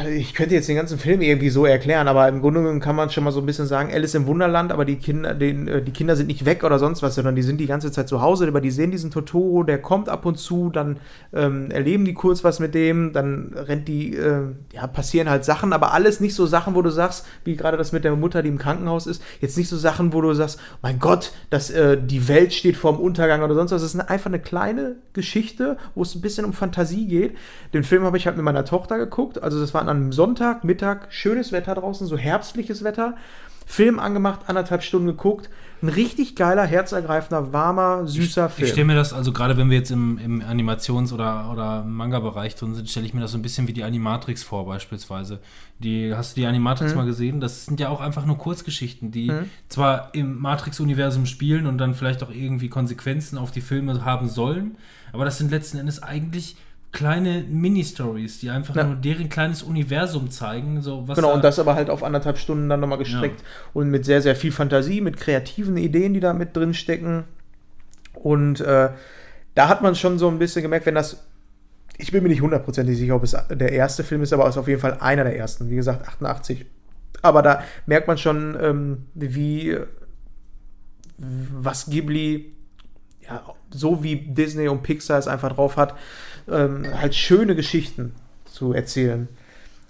Ich 0.08 0.32
könnte 0.32 0.54
jetzt 0.54 0.70
den 0.70 0.76
ganzen 0.76 0.98
Film 0.98 1.20
irgendwie 1.20 1.50
so 1.50 1.66
erklären, 1.66 2.08
aber 2.08 2.26
im 2.28 2.40
Grunde 2.40 2.60
genommen 2.60 2.80
kann 2.80 2.96
man 2.96 3.10
schon 3.10 3.24
mal 3.24 3.30
so 3.30 3.40
ein 3.40 3.46
bisschen 3.46 3.66
sagen, 3.66 3.92
Alice 3.92 4.14
im 4.14 4.26
Wunderland, 4.26 4.72
aber 4.72 4.86
die 4.86 4.96
Kinder, 4.96 5.34
den, 5.34 5.68
äh, 5.68 5.82
die 5.82 5.90
Kinder 5.92 6.16
sind 6.16 6.28
nicht 6.28 6.46
weg 6.46 6.64
oder 6.64 6.78
sonst 6.78 7.02
was, 7.02 7.14
sondern 7.14 7.36
die 7.36 7.42
sind 7.42 7.58
die 7.58 7.66
ganze 7.66 7.92
Zeit 7.92 8.08
zu 8.08 8.22
Hause, 8.22 8.46
aber 8.46 8.62
die 8.62 8.70
sehen 8.70 8.90
diesen 8.90 9.10
Totoro, 9.10 9.64
der 9.64 9.82
kommt 9.82 10.08
ab 10.08 10.24
und 10.24 10.38
zu, 10.38 10.70
dann 10.70 10.98
ähm, 11.34 11.70
erleben 11.70 12.06
die 12.06 12.14
kurz 12.14 12.42
was 12.42 12.58
mit 12.58 12.74
dem, 12.74 13.12
dann 13.12 13.52
rennt 13.54 13.86
die, 13.86 14.16
äh, 14.16 14.44
ja, 14.72 14.86
passieren 14.86 15.28
halt 15.28 15.44
Sachen, 15.44 15.74
aber 15.74 15.92
alles 15.92 16.20
nicht 16.20 16.34
so 16.34 16.46
Sachen, 16.46 16.74
wo 16.74 16.80
du 16.80 16.88
sagst, 16.88 17.26
wie 17.44 17.54
gerade 17.54 17.76
das 17.76 17.92
mit 17.92 18.04
der 18.04 18.16
Mutter, 18.16 18.42
die 18.42 18.48
im 18.48 18.58
Krankenhaus 18.58 19.06
ist, 19.06 19.22
jetzt 19.42 19.58
nicht 19.58 19.68
so 19.68 19.76
Sachen, 19.76 20.14
wo 20.14 20.22
du 20.22 20.32
sagst, 20.32 20.58
mein 20.80 20.98
Gott, 20.98 21.32
dass 21.50 21.68
äh, 21.68 21.98
die 22.00 22.28
Welt 22.28 22.54
steht 22.54 22.78
vorm 22.78 22.98
Untergang 22.98 23.42
oder 23.42 23.54
sonst 23.54 23.72
was. 23.72 23.82
Es 23.82 23.94
ist 23.94 24.00
einfach 24.00 24.30
eine 24.30 24.40
kleine 24.40 24.96
Geschichte, 25.12 25.76
wo 25.94 26.00
es 26.00 26.14
ein 26.14 26.22
bisschen 26.22 26.46
um 26.46 26.54
Fantasie 26.54 27.06
geht. 27.06 27.36
Den 27.74 27.84
Film 27.84 28.04
habe 28.04 28.16
ich 28.16 28.26
halt 28.26 28.36
mit 28.36 28.44
meiner 28.44 28.64
Tochter 28.64 28.96
geguckt, 28.96 29.42
also 29.42 29.65
das 29.66 29.74
war 29.74 29.82
an 29.82 29.88
einem 29.88 30.12
Sonntag, 30.12 30.64
Mittag, 30.64 31.08
schönes 31.10 31.52
Wetter 31.52 31.74
draußen, 31.74 32.06
so 32.06 32.16
herbstliches 32.16 32.84
Wetter. 32.84 33.16
Film 33.68 33.98
angemacht, 33.98 34.42
anderthalb 34.46 34.84
Stunden 34.84 35.08
geguckt. 35.08 35.50
Ein 35.82 35.88
richtig 35.88 36.36
geiler, 36.36 36.64
herzergreifender, 36.64 37.52
warmer, 37.52 38.06
süßer 38.06 38.48
Film. 38.48 38.64
Ich 38.64 38.72
stelle 38.72 38.86
mir 38.86 38.94
das, 38.94 39.12
also 39.12 39.32
gerade 39.32 39.56
wenn 39.56 39.70
wir 39.70 39.76
jetzt 39.76 39.90
im, 39.90 40.18
im 40.18 40.40
Animations- 40.40 41.12
oder, 41.12 41.50
oder 41.52 41.82
Manga-Bereich 41.82 42.54
drin 42.54 42.76
sind, 42.76 42.88
stelle 42.88 43.06
ich 43.06 43.12
mir 43.12 43.20
das 43.20 43.32
so 43.32 43.38
ein 43.38 43.42
bisschen 43.42 43.66
wie 43.66 43.72
die 43.72 43.82
Animatrix 43.82 44.44
vor, 44.44 44.66
beispielsweise. 44.66 45.40
Die, 45.80 46.14
hast 46.14 46.36
du 46.36 46.42
die 46.42 46.46
Animatrix 46.46 46.92
Mhm. 46.92 46.96
mal 46.96 47.06
gesehen? 47.06 47.40
Das 47.40 47.66
sind 47.66 47.80
ja 47.80 47.88
auch 47.88 48.00
einfach 48.00 48.24
nur 48.24 48.38
Kurzgeschichten, 48.38 49.10
die 49.10 49.32
zwar 49.68 50.14
im 50.14 50.40
Matrix-Universum 50.40 51.26
spielen 51.26 51.66
und 51.66 51.78
dann 51.78 51.94
vielleicht 51.94 52.22
auch 52.22 52.30
irgendwie 52.30 52.68
Konsequenzen 52.68 53.36
auf 53.36 53.50
die 53.50 53.62
Filme 53.62 54.04
haben 54.04 54.28
sollen, 54.28 54.78
aber 55.12 55.24
das 55.24 55.38
sind 55.38 55.50
letzten 55.50 55.78
Endes 55.78 56.02
eigentlich 56.02 56.56
kleine 56.96 57.44
Mini-Stories, 57.46 58.40
die 58.40 58.48
einfach 58.48 58.74
Ja. 58.74 58.84
nur 58.84 58.96
deren 58.96 59.28
kleines 59.28 59.62
Universum 59.62 60.30
zeigen. 60.30 60.80
So, 60.80 61.02
Genau, 61.02 61.34
und 61.34 61.44
das 61.44 61.58
aber 61.58 61.74
halt 61.74 61.90
auf 61.90 62.02
anderthalb 62.02 62.38
Stunden 62.38 62.70
dann 62.70 62.80
nochmal 62.80 62.96
gestreckt. 62.96 63.44
Und 63.74 63.90
mit 63.90 64.06
sehr, 64.06 64.22
sehr 64.22 64.34
viel 64.34 64.50
Fantasie, 64.50 65.02
mit 65.02 65.18
kreativen 65.18 65.76
Ideen, 65.76 66.14
die 66.14 66.20
da 66.20 66.32
mit 66.32 66.56
drin 66.56 66.72
stecken. 66.72 67.24
Und 68.14 68.60
äh, 68.62 68.88
da 69.54 69.68
hat 69.68 69.82
man 69.82 69.94
schon 69.94 70.18
so 70.18 70.26
ein 70.28 70.38
bisschen 70.38 70.62
gemerkt, 70.62 70.86
wenn 70.86 70.94
das. 70.94 71.22
Ich 71.98 72.12
bin 72.12 72.22
mir 72.22 72.30
nicht 72.30 72.40
hundertprozentig 72.42 72.96
sicher, 72.96 73.14
ob 73.16 73.22
es 73.24 73.36
der 73.50 73.72
erste 73.72 74.02
Film 74.02 74.22
ist, 74.22 74.32
aber 74.32 74.44
es 74.44 74.54
ist 74.54 74.58
auf 74.58 74.68
jeden 74.68 74.80
Fall 74.80 74.96
einer 75.00 75.24
der 75.24 75.36
ersten. 75.36 75.68
Wie 75.68 75.76
gesagt, 75.76 76.08
88. 76.08 76.64
Aber 77.20 77.42
da 77.42 77.62
merkt 77.84 78.08
man 78.08 78.16
schon, 78.16 78.56
ähm, 78.60 79.06
wie. 79.14 79.76
Was 81.18 81.86
Ghibli, 81.90 82.52
ja, 83.26 83.42
so 83.70 84.02
wie 84.02 84.16
Disney 84.16 84.68
und 84.68 84.82
Pixar 84.82 85.18
es 85.18 85.26
einfach 85.28 85.52
drauf 85.54 85.76
hat, 85.76 85.94
ähm, 86.50 86.86
halt 87.00 87.14
schöne 87.14 87.54
Geschichten 87.54 88.14
zu 88.44 88.72
erzählen. 88.72 89.28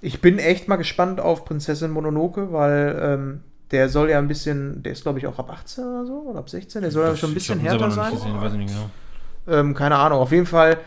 Ich 0.00 0.20
bin 0.20 0.38
echt 0.38 0.68
mal 0.68 0.76
gespannt 0.76 1.20
auf 1.20 1.44
Prinzessin 1.44 1.90
Mononoke, 1.90 2.52
weil 2.52 2.98
ähm, 3.02 3.40
der 3.70 3.88
soll 3.88 4.10
ja 4.10 4.18
ein 4.18 4.28
bisschen, 4.28 4.82
der 4.82 4.92
ist 4.92 5.02
glaube 5.02 5.18
ich 5.18 5.26
auch 5.26 5.38
ab 5.38 5.50
18 5.50 5.84
oder 5.84 6.06
so, 6.06 6.12
oder 6.28 6.38
ab 6.40 6.48
16, 6.50 6.82
der 6.82 6.90
soll 6.90 7.04
ja 7.06 7.16
schon 7.16 7.30
ein 7.30 7.34
bisschen 7.34 7.58
härter 7.58 7.90
sein. 7.90 8.12
gesehen, 8.12 8.40
weiß 8.40 8.52
ich 8.52 8.58
nicht 8.58 8.72
genau. 8.72 8.90
Ähm, 9.48 9.74
keine 9.74 9.96
Ahnung, 9.96 10.18
auf 10.20 10.32
jeden 10.32 10.46
Fall, 10.46 10.78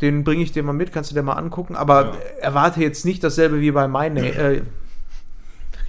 den 0.00 0.24
bringe 0.24 0.42
ich 0.42 0.52
dir 0.52 0.62
mal 0.62 0.72
mit, 0.72 0.92
kannst 0.92 1.10
du 1.10 1.14
dir 1.14 1.22
mal 1.22 1.34
angucken, 1.34 1.76
aber 1.76 2.06
Ja. 2.06 2.12
erwarte 2.40 2.80
jetzt 2.80 3.04
nicht 3.04 3.22
dasselbe 3.24 3.60
wie 3.60 3.70
bei 3.70 3.88
My 3.88 4.10
Name, 4.10 4.34
äh, 4.34 4.62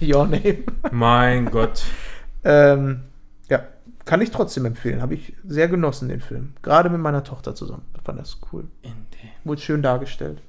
Your 0.00 0.26
Name. 0.26 0.58
Mein 0.90 1.50
Gott. 1.50 1.84
Ähm, 2.44 3.00
kann 4.06 4.22
ich 4.22 4.30
trotzdem 4.30 4.64
empfehlen. 4.64 5.02
Habe 5.02 5.14
ich 5.14 5.34
sehr 5.46 5.68
genossen, 5.68 6.08
den 6.08 6.20
Film. 6.20 6.54
Gerade 6.62 6.88
mit 6.88 7.00
meiner 7.00 7.22
Tochter 7.24 7.54
zusammen. 7.54 7.82
Ich 7.96 8.02
fand 8.02 8.18
das 8.18 8.38
cool. 8.52 8.64
Wurde 9.44 9.60
schön 9.60 9.82
dargestellt. 9.82 10.40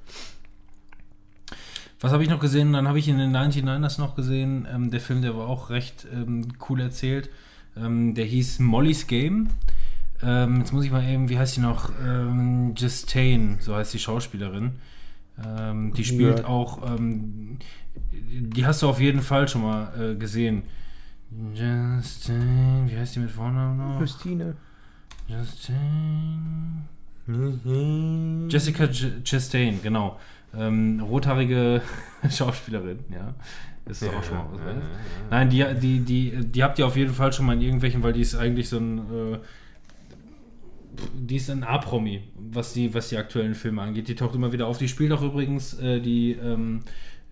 Was 1.99 2.11
habe 2.11 2.23
ich 2.23 2.29
noch 2.29 2.39
gesehen? 2.39 2.73
Dann 2.73 2.87
habe 2.87 2.99
ich 2.99 3.07
in 3.07 3.17
den 3.17 3.35
99ers 3.35 3.99
noch 3.99 4.15
gesehen. 4.15 4.67
Ähm, 4.71 4.91
der 4.91 4.99
Film, 4.99 5.21
der 5.23 5.35
war 5.35 5.47
auch 5.47 5.69
recht 5.71 6.05
ähm, 6.13 6.47
cool 6.69 6.79
erzählt. 6.79 7.29
Ähm, 7.75 8.13
der 8.13 8.25
hieß 8.25 8.59
Molly's 8.59 9.07
Game. 9.07 9.47
Ähm, 10.21 10.59
jetzt 10.59 10.73
muss 10.73 10.85
ich 10.85 10.91
mal 10.91 11.03
eben, 11.03 11.29
wie 11.29 11.37
heißt 11.39 11.55
sie 11.55 11.61
noch? 11.61 11.91
Ähm, 12.03 12.73
Justine, 12.75 13.57
so 13.59 13.75
heißt 13.75 13.93
die 13.93 13.99
Schauspielerin. 13.99 14.73
Ähm, 15.43 15.93
die 15.93 16.03
spielt 16.05 16.39
Ja. 16.39 16.45
auch, 16.47 16.81
ähm, 16.97 17.57
die 18.21 18.65
hast 18.65 18.81
du 18.83 18.89
auf 18.89 18.99
jeden 18.99 19.21
Fall 19.21 19.47
schon 19.47 19.61
mal 19.63 19.91
äh, 19.99 20.15
gesehen. 20.15 20.63
Justine, 21.31 22.85
wie 22.87 22.97
heißt 22.97 23.15
die 23.15 23.19
mit 23.19 23.31
Vornamen 23.31 23.77
noch? 23.77 23.99
Christine. 23.99 24.55
Justine. 25.27 26.87
Jessica 28.49 28.85
J 28.85 29.23
Chastain, 29.25 29.81
genau. 29.83 30.17
Ähm, 30.55 31.01
rothaarige 31.01 31.81
Schauspielerin, 32.29 32.99
ja. 33.09 33.33
Das 33.85 34.01
ist 34.01 34.09
auch 34.13 34.23
schon 34.23 34.37
mal 34.37 34.47
was. 34.51 34.61
ne? 34.61 34.81
Nein, 35.29 35.49
die, 35.49 35.65
die, 35.79 35.99
die, 35.99 36.45
die 36.45 36.63
habt 36.63 36.79
ihr 36.79 36.87
auf 36.87 36.95
jeden 36.95 37.13
Fall 37.13 37.31
schon 37.31 37.45
mal 37.45 37.53
in 37.53 37.61
irgendwelchen, 37.61 38.03
weil 38.03 38.13
die 38.13 38.21
ist 38.21 38.35
eigentlich 38.35 38.69
so 38.69 38.77
ein. 38.77 38.97
Äh, 38.99 39.39
die 41.13 41.35
ist 41.35 41.49
ein 41.49 41.63
A-Promi, 41.63 42.23
was 42.35 42.73
die, 42.73 42.91
was 42.93 43.09
die 43.09 43.17
aktuellen 43.17 43.53
Filme 43.53 43.83
angeht. 43.83 44.07
Die 44.07 44.15
taucht 44.15 44.33
immer 44.33 44.51
wieder 44.51 44.65
auf. 44.67 44.79
Die 44.79 44.87
spielt 44.87 45.11
auch 45.11 45.21
übrigens 45.21 45.77
äh, 45.79 45.99
die, 45.99 46.31
ähm, 46.31 46.39
äh, 46.39 46.53
ähm, 46.53 46.83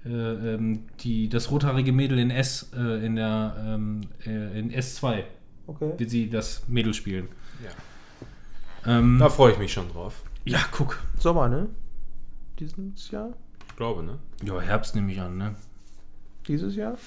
die, 0.05 1.29
das 1.29 1.49
rothaarige 1.51 1.91
Mädel 1.91 2.19
in 2.19 2.29
S, 2.29 2.69
äh, 2.77 3.05
in 3.05 3.15
der 3.15 3.55
ähm, 3.65 4.01
äh, 4.25 4.59
in 4.59 4.71
S2, 4.71 5.23
Okay. 5.67 5.93
wird 5.97 6.09
sie 6.11 6.29
das 6.29 6.63
Mädel 6.67 6.93
spielen. 6.93 7.27
Ja. 7.63 8.99
Ähm, 8.99 9.17
Da 9.19 9.29
freue 9.29 9.53
ich 9.53 9.57
mich 9.57 9.73
schon 9.73 9.89
drauf. 9.89 10.21
ja, 10.45 10.59
guck. 10.71 10.99
Sommer, 11.17 11.49
ne? 11.49 11.69
Dieses 12.59 13.09
Jahr? 13.09 13.29
Ich 13.69 13.75
glaube, 13.75 14.03
ne? 14.03 14.19
Ja, 14.43 14.61
Herbst 14.61 14.93
nehme 14.95 15.11
ich 15.11 15.19
an, 15.19 15.37
ne? 15.37 15.55
Dieses 16.47 16.75
Jahr? 16.75 16.97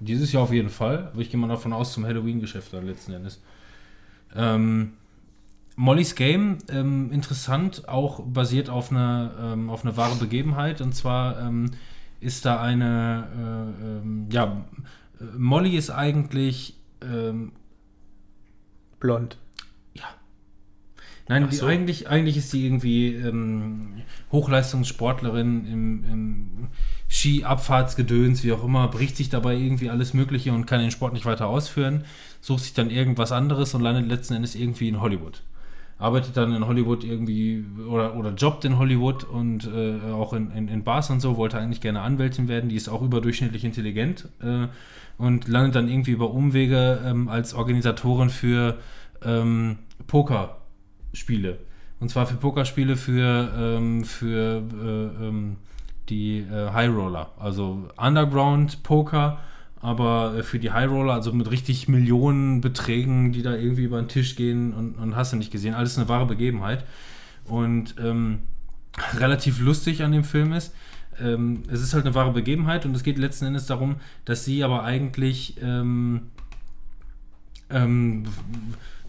Dieses 0.00 0.32
Jahr 0.32 0.44
auf 0.44 0.52
jeden 0.52 0.70
Fall, 0.70 1.08
aber 1.12 1.20
ich 1.20 1.30
gehe 1.30 1.38
mal 1.38 1.48
davon 1.48 1.74
aus 1.74 1.92
zum 1.92 2.06
Halloween-Geschäft 2.06 2.72
dann 2.72 2.86
letzten 2.86 3.12
Endes. 3.12 3.42
Ähm, 4.34 4.94
Molly's 5.76 6.14
Game, 6.14 6.58
ähm, 6.70 7.12
interessant, 7.12 7.86
auch 7.88 8.20
basiert 8.24 8.70
auf 8.70 8.90
eine, 8.90 9.32
ähm, 9.38 9.68
auf 9.70 9.84
eine 9.84 9.96
wahre 9.98 10.16
Begebenheit. 10.16 10.80
Und 10.80 10.94
zwar 10.94 11.38
ähm, 11.40 11.72
ist 12.20 12.44
da 12.44 12.60
eine, 12.60 13.28
äh, 13.34 13.84
ähm, 13.84 14.26
ja, 14.30 14.64
Molly 15.36 15.76
ist 15.76 15.90
eigentlich, 15.90 16.74
ähm, 17.02 17.52
Blond. 19.00 19.38
nein, 21.28 21.44
Ach 21.44 21.50
die, 21.50 21.56
so. 21.56 21.66
eigentlich, 21.66 22.08
eigentlich 22.08 22.36
ist 22.36 22.50
sie 22.50 22.64
irgendwie 22.64 23.14
ähm, 23.14 24.02
Hochleistungssportlerin 24.32 25.66
im, 25.66 26.04
im 26.04 26.68
Ski-Abfahrtsgedöns, 27.08 28.44
wie 28.44 28.52
auch 28.52 28.64
immer, 28.64 28.88
bricht 28.88 29.16
sich 29.16 29.28
dabei 29.28 29.54
irgendwie 29.54 29.90
alles 29.90 30.14
Mögliche 30.14 30.52
und 30.52 30.66
kann 30.66 30.80
den 30.80 30.90
Sport 30.90 31.12
nicht 31.12 31.26
weiter 31.26 31.46
ausführen, 31.46 32.04
sucht 32.40 32.64
sich 32.64 32.74
dann 32.74 32.90
irgendwas 32.90 33.32
anderes 33.32 33.74
und 33.74 33.82
landet 33.82 34.06
letzten 34.06 34.34
Endes 34.34 34.54
irgendwie 34.54 34.88
in 34.88 35.00
Hollywood. 35.00 35.42
Arbeitet 35.98 36.36
dann 36.36 36.54
in 36.54 36.66
Hollywood 36.66 37.02
irgendwie 37.02 37.64
oder, 37.88 38.16
oder 38.16 38.30
jobbt 38.30 38.64
in 38.64 38.78
Hollywood 38.78 39.24
und 39.24 39.66
äh, 39.66 40.12
auch 40.12 40.32
in, 40.32 40.52
in, 40.52 40.68
in 40.68 40.84
Bars 40.84 41.10
und 41.10 41.20
so, 41.20 41.36
wollte 41.36 41.58
eigentlich 41.58 41.80
gerne 41.80 42.02
Anwältin 42.02 42.46
werden, 42.46 42.68
die 42.68 42.76
ist 42.76 42.88
auch 42.88 43.02
überdurchschnittlich 43.02 43.64
intelligent 43.64 44.28
äh, 44.40 44.68
und 45.16 45.48
landet 45.48 45.74
dann 45.74 45.88
irgendwie 45.88 46.12
über 46.12 46.30
Umwege 46.30 47.00
ähm, 47.04 47.28
als 47.28 47.52
Organisatorin 47.52 48.30
für 48.30 48.78
ähm, 49.24 49.78
Pokerspiele. 50.06 51.58
Und 52.00 52.10
zwar 52.10 52.26
für 52.26 52.36
Pokerspiele 52.36 52.96
für, 52.96 53.52
ähm, 53.58 54.04
für 54.04 54.62
äh, 54.80 55.26
ähm, 55.26 55.56
die 56.08 56.38
äh, 56.38 56.70
High 56.72 56.90
Roller, 56.90 57.30
also 57.38 57.88
Underground 57.96 58.82
Poker, 58.82 59.38
aber 59.80 60.36
äh, 60.38 60.42
für 60.42 60.58
die 60.58 60.70
High 60.70 60.90
Roller, 60.90 61.14
also 61.14 61.32
mit 61.32 61.50
richtig 61.50 61.88
Millionenbeträgen, 61.88 63.32
die 63.32 63.42
da 63.42 63.54
irgendwie 63.54 63.84
über 63.84 64.00
den 64.00 64.08
Tisch 64.08 64.36
gehen 64.36 64.72
und, 64.72 64.94
und 64.94 65.16
hast 65.16 65.32
du 65.32 65.36
nicht 65.36 65.52
gesehen. 65.52 65.74
Alles 65.74 65.98
eine 65.98 66.08
wahre 66.08 66.26
Begebenheit. 66.26 66.84
Und 67.44 67.94
ähm, 67.98 68.40
relativ 69.16 69.60
lustig 69.60 70.02
an 70.02 70.12
dem 70.12 70.24
Film 70.24 70.52
ist, 70.52 70.74
ähm, 71.20 71.62
es 71.70 71.82
ist 71.82 71.94
halt 71.94 72.04
eine 72.04 72.14
wahre 72.14 72.32
Begebenheit 72.32 72.84
und 72.86 72.94
es 72.94 73.02
geht 73.02 73.18
letzten 73.18 73.46
Endes 73.46 73.66
darum, 73.66 73.96
dass 74.24 74.44
sie 74.44 74.62
aber 74.62 74.84
eigentlich 74.84 75.56
ähm, 75.62 76.22
ähm, 77.70 78.24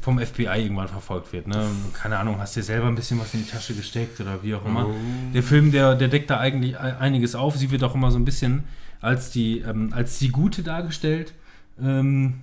vom 0.01 0.17
FBI 0.19 0.61
irgendwann 0.63 0.87
verfolgt 0.87 1.33
wird. 1.33 1.47
Ne? 1.47 1.65
Keine 1.93 2.17
Ahnung, 2.17 2.39
hast 2.39 2.55
dir 2.55 2.63
selber 2.63 2.87
ein 2.87 2.95
bisschen 2.95 3.19
was 3.19 3.33
in 3.33 3.43
die 3.43 3.49
Tasche 3.49 3.73
gesteckt 3.73 4.19
oder 4.21 4.41
wie 4.43 4.55
auch 4.55 4.65
immer. 4.65 4.87
Der 5.33 5.43
Film, 5.43 5.71
der, 5.71 5.95
der 5.95 6.07
deckt 6.07 6.29
da 6.29 6.39
eigentlich 6.39 6.73
e- 6.73 6.77
einiges 6.77 7.35
auf. 7.35 7.57
Sie 7.57 7.69
wird 7.69 7.83
auch 7.83 7.95
immer 7.95 8.09
so 8.09 8.17
ein 8.17 8.25
bisschen 8.25 8.63
als 9.01 9.31
die, 9.31 9.59
ähm, 9.59 9.91
als 9.93 10.19
die 10.19 10.29
Gute 10.29 10.63
dargestellt, 10.63 11.33
ähm, 11.81 12.41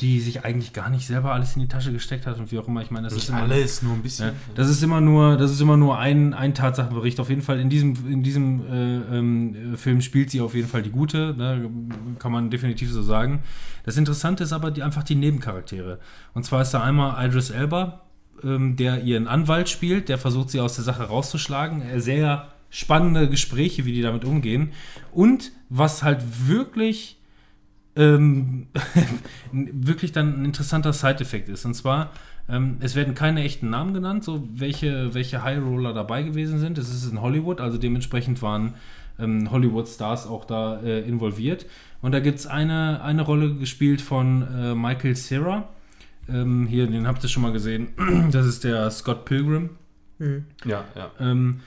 die 0.00 0.20
sich 0.20 0.44
eigentlich 0.44 0.72
gar 0.72 0.90
nicht 0.90 1.06
selber 1.06 1.32
alles 1.32 1.56
in 1.56 1.62
die 1.62 1.68
Tasche 1.68 1.92
gesteckt 1.92 2.24
hat 2.24 2.38
und 2.38 2.52
wie 2.52 2.58
auch 2.58 2.68
immer. 2.68 2.82
Ich 2.82 2.90
meine, 2.92 3.08
das 3.08 3.14
ist 3.14 3.30
Nicht 3.30 3.30
immer, 3.30 3.52
alles, 3.52 3.82
nur 3.82 3.94
ein 3.94 4.02
bisschen. 4.02 4.28
ja, 4.28 4.32
das 4.54 4.68
ist 4.68 4.82
immer 4.82 5.00
nur, 5.00 5.36
das 5.36 5.50
ist 5.50 5.60
immer 5.60 5.76
nur 5.76 5.98
ein, 5.98 6.34
ein 6.34 6.54
Tatsachenbericht. 6.54 7.18
Auf 7.18 7.28
jeden 7.30 7.42
Fall 7.42 7.58
in 7.58 7.68
diesem, 7.68 7.94
in 8.08 8.22
diesem 8.22 8.60
äh, 8.60 9.18
ähm, 9.18 9.76
Film 9.76 10.00
spielt 10.00 10.30
sie 10.30 10.40
auf 10.40 10.54
jeden 10.54 10.68
Fall 10.68 10.82
die 10.82 10.90
Gute, 10.90 11.34
ne? 11.36 11.68
kann 12.20 12.30
man 12.30 12.48
definitiv 12.48 12.92
so 12.92 13.02
sagen. 13.02 13.40
Das 13.84 13.96
Interessante 13.96 14.44
ist 14.44 14.52
aber 14.52 14.70
die, 14.70 14.84
einfach 14.84 15.02
die 15.02 15.16
Nebencharaktere. 15.16 15.98
Und 16.32 16.44
zwar 16.44 16.62
ist 16.62 16.70
da 16.70 16.82
einmal 16.82 17.26
Idris 17.26 17.50
Elba, 17.50 18.02
ähm, 18.44 18.76
der 18.76 19.02
ihren 19.02 19.26
Anwalt 19.26 19.68
spielt, 19.68 20.08
der 20.08 20.18
versucht 20.18 20.50
sie 20.50 20.60
aus 20.60 20.76
der 20.76 20.84
Sache 20.84 21.02
rauszuschlagen. 21.04 21.82
Äh, 21.82 22.00
Sehr 22.00 22.46
spannende 22.70 23.28
Gespräche, 23.28 23.84
wie 23.84 23.92
die 23.92 24.02
damit 24.02 24.24
umgehen. 24.24 24.70
Und 25.10 25.50
was 25.68 26.02
halt 26.02 26.22
wirklich 26.48 27.18
ähm, 27.98 28.68
wirklich 29.52 30.12
dann 30.12 30.40
ein 30.40 30.44
interessanter 30.44 30.92
Side-Effekt 30.92 31.48
ist. 31.48 31.64
Und 31.64 31.74
zwar, 31.74 32.12
ähm, 32.48 32.76
es 32.80 32.94
werden 32.94 33.14
keine 33.14 33.42
echten 33.42 33.70
Namen 33.70 33.92
genannt, 33.92 34.24
so 34.24 34.48
welche, 34.54 35.12
welche 35.14 35.42
High 35.42 35.60
Roller 35.60 35.92
dabei 35.92 36.22
gewesen 36.22 36.60
sind. 36.60 36.78
Es 36.78 36.88
ist 36.94 37.10
in 37.10 37.20
Hollywood, 37.20 37.60
also 37.60 37.76
dementsprechend 37.76 38.40
waren 38.40 38.74
ähm, 39.18 39.50
Hollywood-Stars 39.50 40.26
auch 40.28 40.44
da 40.44 40.80
äh, 40.80 41.00
involviert. 41.00 41.66
Und 42.00 42.12
da 42.12 42.20
gibt 42.20 42.38
es 42.38 42.46
eine, 42.46 43.02
eine 43.02 43.22
Rolle 43.22 43.56
gespielt 43.56 44.00
von 44.00 44.42
äh, 44.42 44.74
Michael 44.76 45.16
Cera. 45.16 45.68
Ähm, 46.28 46.66
hier, 46.68 46.86
den 46.86 47.06
habt 47.08 47.22
ihr 47.24 47.28
schon 47.28 47.42
mal 47.42 47.52
gesehen. 47.52 47.88
Das 48.30 48.46
ist 48.46 48.62
der 48.62 48.90
Scott 48.90 49.24
Pilgrim 49.24 49.70
Ja, 50.64 50.84
ja. 50.94 51.10
ähm, 51.18 51.60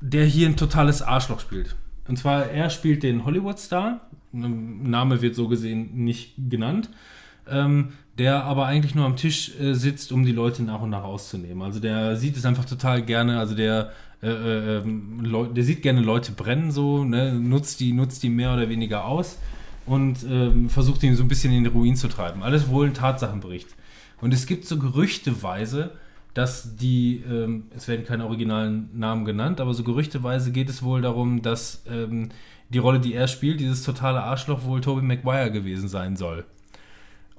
der 0.00 0.24
hier 0.24 0.48
ein 0.48 0.56
totales 0.56 1.02
Arschloch 1.02 1.40
spielt. 1.40 1.74
Und 2.08 2.18
zwar, 2.18 2.46
er 2.46 2.70
spielt 2.70 3.02
den 3.02 3.24
Hollywood-Star, 3.24 4.00
Name 4.32 5.20
wird 5.22 5.34
so 5.34 5.48
gesehen 5.48 6.04
nicht 6.04 6.34
genannt, 6.48 6.90
ähm, 7.48 7.92
der 8.18 8.44
aber 8.44 8.66
eigentlich 8.66 8.94
nur 8.94 9.04
am 9.04 9.16
Tisch 9.16 9.58
äh, 9.60 9.74
sitzt, 9.74 10.12
um 10.12 10.24
die 10.24 10.32
Leute 10.32 10.62
nach 10.62 10.80
und 10.80 10.90
nach 10.90 11.04
auszunehmen. 11.04 11.62
Also 11.62 11.80
der 11.80 12.16
sieht 12.16 12.36
es 12.36 12.44
einfach 12.44 12.64
total 12.64 13.02
gerne, 13.02 13.38
also 13.38 13.54
der, 13.54 13.92
äh, 14.22 14.28
äh, 14.28 14.78
ähm, 14.78 15.52
der 15.54 15.64
sieht 15.64 15.82
gerne 15.82 16.00
Leute 16.00 16.32
brennen 16.32 16.70
so, 16.70 17.04
ne, 17.04 17.34
nutzt, 17.34 17.80
die, 17.80 17.92
nutzt 17.92 18.22
die 18.22 18.30
mehr 18.30 18.52
oder 18.54 18.68
weniger 18.68 19.04
aus 19.04 19.38
und 19.86 20.24
ähm, 20.24 20.68
versucht 20.68 21.02
ihn 21.02 21.16
so 21.16 21.22
ein 21.22 21.28
bisschen 21.28 21.52
in 21.52 21.64
den 21.64 21.72
Ruin 21.72 21.96
zu 21.96 22.08
treiben. 22.08 22.42
Alles 22.42 22.68
wohl 22.68 22.86
ein 22.86 22.94
Tatsachenbericht. 22.94 23.68
Und 24.20 24.32
es 24.32 24.46
gibt 24.46 24.66
so 24.66 24.78
gerüchteweise, 24.78 25.92
dass 26.34 26.76
die, 26.76 27.22
ähm, 27.28 27.64
es 27.76 27.88
werden 27.88 28.06
keine 28.06 28.26
originalen 28.26 28.88
Namen 28.94 29.24
genannt, 29.24 29.60
aber 29.60 29.74
so 29.74 29.82
gerüchteweise 29.82 30.50
geht 30.50 30.68
es 30.68 30.82
wohl 30.82 31.02
darum, 31.02 31.42
dass 31.42 31.82
ähm, 31.90 32.30
die 32.70 32.78
Rolle, 32.78 33.00
die 33.00 33.14
er 33.14 33.28
spielt, 33.28 33.60
dieses 33.60 33.82
totale 33.82 34.22
Arschloch 34.22 34.64
wohl 34.64 34.80
Tobey 34.80 35.02
Maguire 35.02 35.50
gewesen 35.50 35.88
sein 35.88 36.16
soll. 36.16 36.44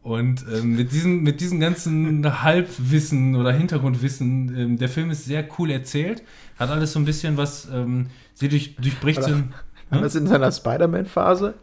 Und 0.03 0.43
ähm, 0.53 0.75
mit, 0.75 0.91
diesem, 0.91 1.23
mit 1.23 1.39
diesem 1.39 1.59
ganzen 1.59 2.41
Halbwissen 2.43 3.35
oder 3.35 3.51
Hintergrundwissen, 3.51 4.55
ähm, 4.55 4.77
der 4.77 4.89
Film 4.89 5.09
ist 5.09 5.25
sehr 5.25 5.47
cool 5.57 5.71
erzählt, 5.71 6.23
hat 6.59 6.69
alles 6.69 6.93
so 6.93 6.99
ein 6.99 7.05
bisschen 7.05 7.37
was, 7.37 7.67
ähm, 7.73 8.07
sie 8.33 8.49
durch, 8.49 8.75
durchbricht 8.75 9.23
so 9.23 9.31
ein, 9.31 9.53
War 9.89 10.01
das 10.01 10.15
in 10.15 10.27
seiner 10.27 10.51
Spider-Man-Phase? 10.51 11.55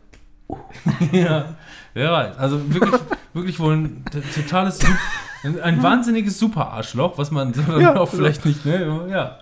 ja, 1.12 1.56
wer 1.94 2.12
weiß. 2.12 2.38
Also 2.38 2.72
wirklich, 2.72 3.00
wirklich 3.34 3.60
wohl 3.60 3.74
ein 3.74 4.04
totales, 4.34 4.80
ein, 5.44 5.60
ein 5.60 5.82
wahnsinniges 5.82 6.38
Super-Arschloch, 6.38 7.16
was 7.18 7.30
man 7.30 7.52
Ja, 7.80 7.96
auch 7.96 8.08
vielleicht 8.10 8.44
nicht, 8.44 8.64
ne? 8.66 9.06
Ja. 9.10 9.38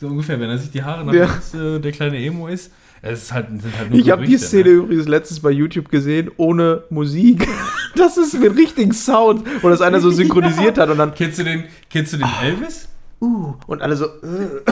So 0.00 0.08
ungefähr, 0.08 0.38
wenn 0.40 0.50
er 0.50 0.58
sich 0.58 0.70
die 0.70 0.82
Haare 0.82 1.04
nach 1.04 1.12
Ja. 1.12 1.24
links, 1.26 1.54
äh, 1.54 1.78
der 1.80 1.92
kleine 1.92 2.18
Emo 2.18 2.48
ist. 2.48 2.72
Es 3.02 3.24
ist 3.24 3.32
halt, 3.32 3.48
sind 3.48 3.76
halt 3.76 3.90
nur 3.90 3.98
Ich 3.98 4.10
habe 4.10 4.24
die 4.24 4.38
Szene 4.38 4.70
ne? 4.70 4.74
übrigens 4.76 5.08
letztens 5.08 5.40
bei 5.40 5.50
YouTube 5.50 5.88
gesehen, 5.88 6.30
ohne 6.36 6.84
Musik. 6.90 7.46
Das 7.94 8.16
ist 8.16 8.32
mit 8.40 8.56
richtigen 8.56 8.92
Sound, 8.92 9.46
wo 9.60 9.68
das 9.68 9.82
einer 9.82 10.00
so 10.00 10.10
synchronisiert 10.20 10.78
hat 10.78 10.88
und 10.88 10.96
dann 10.96 11.14
Kennst 11.14 11.38
du 11.38 11.44
den, 11.44 11.64
kennst 11.90 12.14
du 12.14 12.16
den 12.16 12.26
Elvis? 12.42 12.88
uh, 13.20 13.52
und 13.66 13.82
alle 13.82 13.96
so 13.96 14.06
äh. 14.06 14.62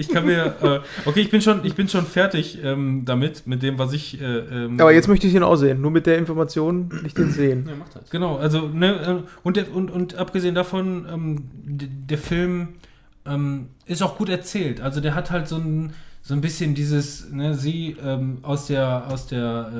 Ich 0.00 0.08
kann 0.08 0.24
mir, 0.24 0.54
äh, 0.62 0.80
okay, 1.08 1.20
ich 1.20 1.30
bin 1.30 1.42
schon, 1.42 1.64
ich 1.64 1.74
bin 1.74 1.88
schon 1.88 2.06
fertig 2.06 2.58
ähm, 2.64 3.04
damit, 3.04 3.46
mit 3.46 3.62
dem, 3.62 3.78
was 3.78 3.92
ich. 3.92 4.20
Äh, 4.20 4.24
ähm, 4.24 4.80
Aber 4.80 4.92
jetzt 4.92 5.08
möchte 5.08 5.26
ich 5.26 5.34
ihn 5.34 5.42
auch 5.42 5.56
sehen. 5.56 5.80
Nur 5.80 5.90
mit 5.90 6.06
der 6.06 6.18
Information 6.18 6.90
will 6.90 7.06
ich 7.06 7.14
den 7.14 7.30
sehen. 7.30 7.66
Ja, 7.68 7.76
macht 7.76 7.94
das. 7.94 8.10
Genau, 8.10 8.36
also, 8.36 8.68
ne, 8.68 9.22
äh, 9.22 9.28
und, 9.42 9.56
der, 9.56 9.72
und, 9.74 9.90
und 9.90 10.14
abgesehen 10.16 10.54
davon, 10.54 11.06
ähm, 11.12 11.44
der 11.52 12.18
Film 12.18 12.68
ähm, 13.26 13.68
ist 13.86 14.02
auch 14.02 14.16
gut 14.16 14.30
erzählt. 14.30 14.80
Also 14.80 15.00
der 15.00 15.14
hat 15.14 15.30
halt 15.30 15.48
so 15.48 15.56
ein, 15.56 15.92
so 16.22 16.34
ein 16.34 16.40
bisschen 16.40 16.74
dieses, 16.74 17.30
ne, 17.30 17.54
sie 17.54 17.96
ähm, 18.02 18.38
aus 18.42 18.66
der, 18.66 19.06
aus 19.08 19.26
der, 19.26 19.70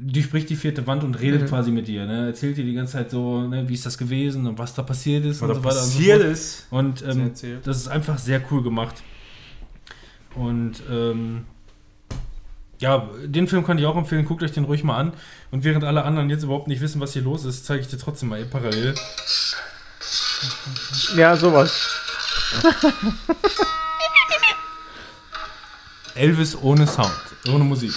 ähm, 0.00 0.12
durchbricht 0.12 0.48
die 0.50 0.56
vierte 0.56 0.86
Wand 0.86 1.04
und 1.04 1.14
redet 1.20 1.42
Mhm. 1.42 1.46
quasi 1.46 1.70
mit 1.70 1.88
dir, 1.88 2.06
ne, 2.06 2.26
erzählt 2.28 2.56
dir 2.56 2.64
die 2.64 2.74
ganze 2.74 2.94
Zeit 2.94 3.10
so, 3.10 3.42
ne, 3.46 3.68
wie 3.68 3.74
ist 3.74 3.86
das 3.86 3.98
gewesen 3.98 4.46
und 4.46 4.58
was 4.58 4.74
da 4.74 4.82
passiert 4.82 5.24
ist 5.24 5.40
Was 5.40 5.42
und 5.42 5.48
da 5.48 5.54
so 5.54 5.64
weiter 5.64 5.76
passiert 5.76 6.20
und 6.20 6.26
so 6.26 6.32
ist. 6.32 6.66
Und 6.70 6.98
Sie 6.98 7.04
ähm, 7.04 7.32
das 7.64 7.76
ist 7.76 7.88
einfach 7.88 8.18
sehr 8.18 8.42
cool 8.50 8.62
gemacht. 8.62 9.02
Und 10.34 10.74
ähm, 10.90 11.44
ja, 12.78 13.08
den 13.26 13.46
Film 13.46 13.64
kann 13.64 13.76
ich 13.78 13.84
auch 13.84 13.96
empfehlen. 13.96 14.24
Guckt 14.24 14.42
euch 14.42 14.52
den 14.52 14.64
ruhig 14.64 14.84
mal 14.84 14.96
an. 14.96 15.12
Und 15.50 15.64
während 15.64 15.84
alle 15.84 16.02
anderen 16.04 16.30
jetzt 16.30 16.44
überhaupt 16.44 16.66
nicht 16.68 16.80
wissen, 16.80 17.00
was 17.00 17.12
hier 17.12 17.22
los 17.22 17.44
ist, 17.44 17.66
zeige 17.66 17.82
ich 17.82 17.88
dir 17.88 17.98
trotzdem 17.98 18.30
mal 18.30 18.42
parallel. 18.44 18.94
Ja, 21.16 21.36
sowas. 21.36 21.88
Elvis 26.14 26.56
ohne 26.56 26.86
Sound, 26.86 27.12
ohne 27.52 27.64
Musik. 27.64 27.92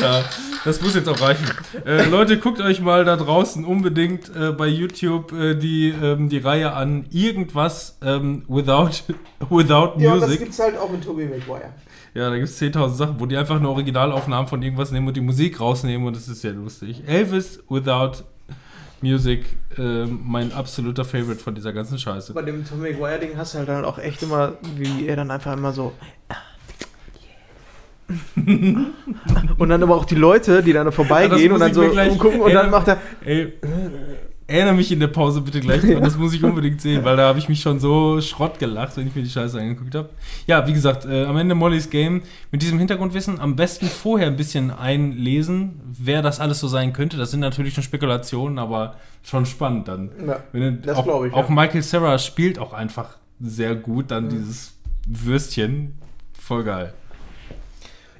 Ja, 0.00 0.24
das 0.64 0.80
muss 0.80 0.94
jetzt 0.94 1.08
auch 1.08 1.20
reichen. 1.20 1.44
Äh, 1.84 2.08
Leute, 2.08 2.38
guckt 2.38 2.60
euch 2.60 2.80
mal 2.80 3.04
da 3.04 3.16
draußen 3.16 3.64
unbedingt 3.64 4.34
äh, 4.34 4.52
bei 4.52 4.66
YouTube 4.66 5.32
äh, 5.32 5.54
die, 5.54 5.88
ähm, 5.90 6.28
die 6.28 6.38
Reihe 6.38 6.72
an. 6.72 7.06
Irgendwas 7.10 7.98
ähm, 8.02 8.44
without, 8.48 8.90
without 9.50 9.98
Music. 9.98 10.38
gibt's 10.40 10.58
halt 10.58 10.76
auch 10.78 10.90
mit 10.90 11.04
Tobey 11.04 11.26
Maguire. 11.26 11.72
Ja, 12.14 12.30
da 12.30 12.36
gibt 12.36 12.48
es 12.48 12.60
10.000 12.60 12.94
Sachen, 12.94 13.20
wo 13.20 13.26
die 13.26 13.36
einfach 13.36 13.56
eine 13.56 13.68
Originalaufnahmen 13.68 14.48
von 14.48 14.62
irgendwas 14.62 14.90
nehmen 14.90 15.06
und 15.06 15.16
die 15.16 15.20
Musik 15.20 15.60
rausnehmen 15.60 16.06
und 16.06 16.16
das 16.16 16.28
ist 16.28 16.40
sehr 16.40 16.52
lustig. 16.52 17.02
Elvis 17.06 17.62
Without 17.68 18.24
Music, 19.00 19.44
ähm, 19.78 20.20
mein 20.24 20.52
absoluter 20.52 21.04
Favorite 21.04 21.42
von 21.42 21.54
dieser 21.54 21.72
ganzen 21.72 21.98
Scheiße. 21.98 22.32
Bei 22.32 22.42
dem 22.42 22.64
Tobey 22.64 22.92
Maguire 22.92 23.18
Ding 23.18 23.36
hast 23.36 23.54
du 23.54 23.58
halt 23.58 23.68
dann 23.68 23.84
auch 23.84 23.98
echt 23.98 24.22
immer, 24.22 24.54
wie 24.76 25.06
er 25.06 25.16
dann 25.16 25.30
einfach 25.30 25.52
immer 25.52 25.72
so. 25.72 25.92
und 28.36 29.68
dann 29.68 29.82
aber 29.82 29.96
auch 29.96 30.04
die 30.04 30.14
Leute, 30.14 30.62
die 30.62 30.72
dann 30.72 30.92
vorbeigehen 30.92 31.52
und 31.52 31.58
muss 31.58 31.72
dann 31.72 31.74
so 31.74 31.82
umgucken 31.82 32.40
und 32.40 32.50
Ey, 32.50 32.54
dann 32.54 32.70
macht 32.70 32.88
er. 32.88 32.98
Ey, 33.24 33.52
erinnere 34.46 34.74
mich 34.74 34.92
in 34.92 35.00
der 35.00 35.08
Pause 35.08 35.40
bitte 35.40 35.60
gleich 35.60 35.80
dran, 35.80 36.02
das 36.02 36.16
muss 36.16 36.32
ich 36.32 36.42
unbedingt 36.44 36.80
sehen, 36.80 37.04
weil 37.04 37.16
da 37.16 37.28
habe 37.28 37.38
ich 37.38 37.48
mich 37.48 37.60
schon 37.60 37.80
so 37.80 38.20
Schrott 38.20 38.58
gelacht, 38.58 38.96
wenn 38.96 39.06
ich 39.08 39.14
mir 39.14 39.22
die 39.22 39.30
Scheiße 39.30 39.58
angeguckt 39.58 39.94
habe. 39.94 40.10
Ja, 40.46 40.66
wie 40.66 40.72
gesagt, 40.72 41.04
äh, 41.04 41.24
am 41.24 41.36
Ende 41.36 41.54
Mollys 41.54 41.90
Game 41.90 42.22
mit 42.52 42.62
diesem 42.62 42.78
Hintergrundwissen 42.78 43.40
am 43.40 43.56
besten 43.56 43.86
vorher 43.86 44.28
ein 44.28 44.36
bisschen 44.36 44.70
einlesen, 44.70 45.80
wer 45.98 46.22
das 46.22 46.38
alles 46.38 46.60
so 46.60 46.68
sein 46.68 46.92
könnte. 46.92 47.16
Das 47.16 47.30
sind 47.32 47.40
natürlich 47.40 47.74
schon 47.74 47.82
Spekulationen, 47.84 48.58
aber 48.58 48.96
schon 49.22 49.46
spannend 49.46 49.88
dann. 49.88 50.10
Ja, 50.26 50.40
Wenn 50.52 50.82
Das 50.82 50.98
auch, 50.98 51.04
glaub 51.04 51.24
ich, 51.24 51.32
Auch 51.32 51.48
ja. 51.48 51.54
Michael 51.54 51.82
Sarah 51.82 52.18
spielt 52.18 52.58
auch 52.58 52.72
einfach 52.72 53.16
sehr 53.40 53.74
gut 53.74 54.10
dann 54.10 54.28
dieses 54.28 54.74
Würstchen. 55.06 55.98
Voll 56.38 56.64
geil. 56.64 56.94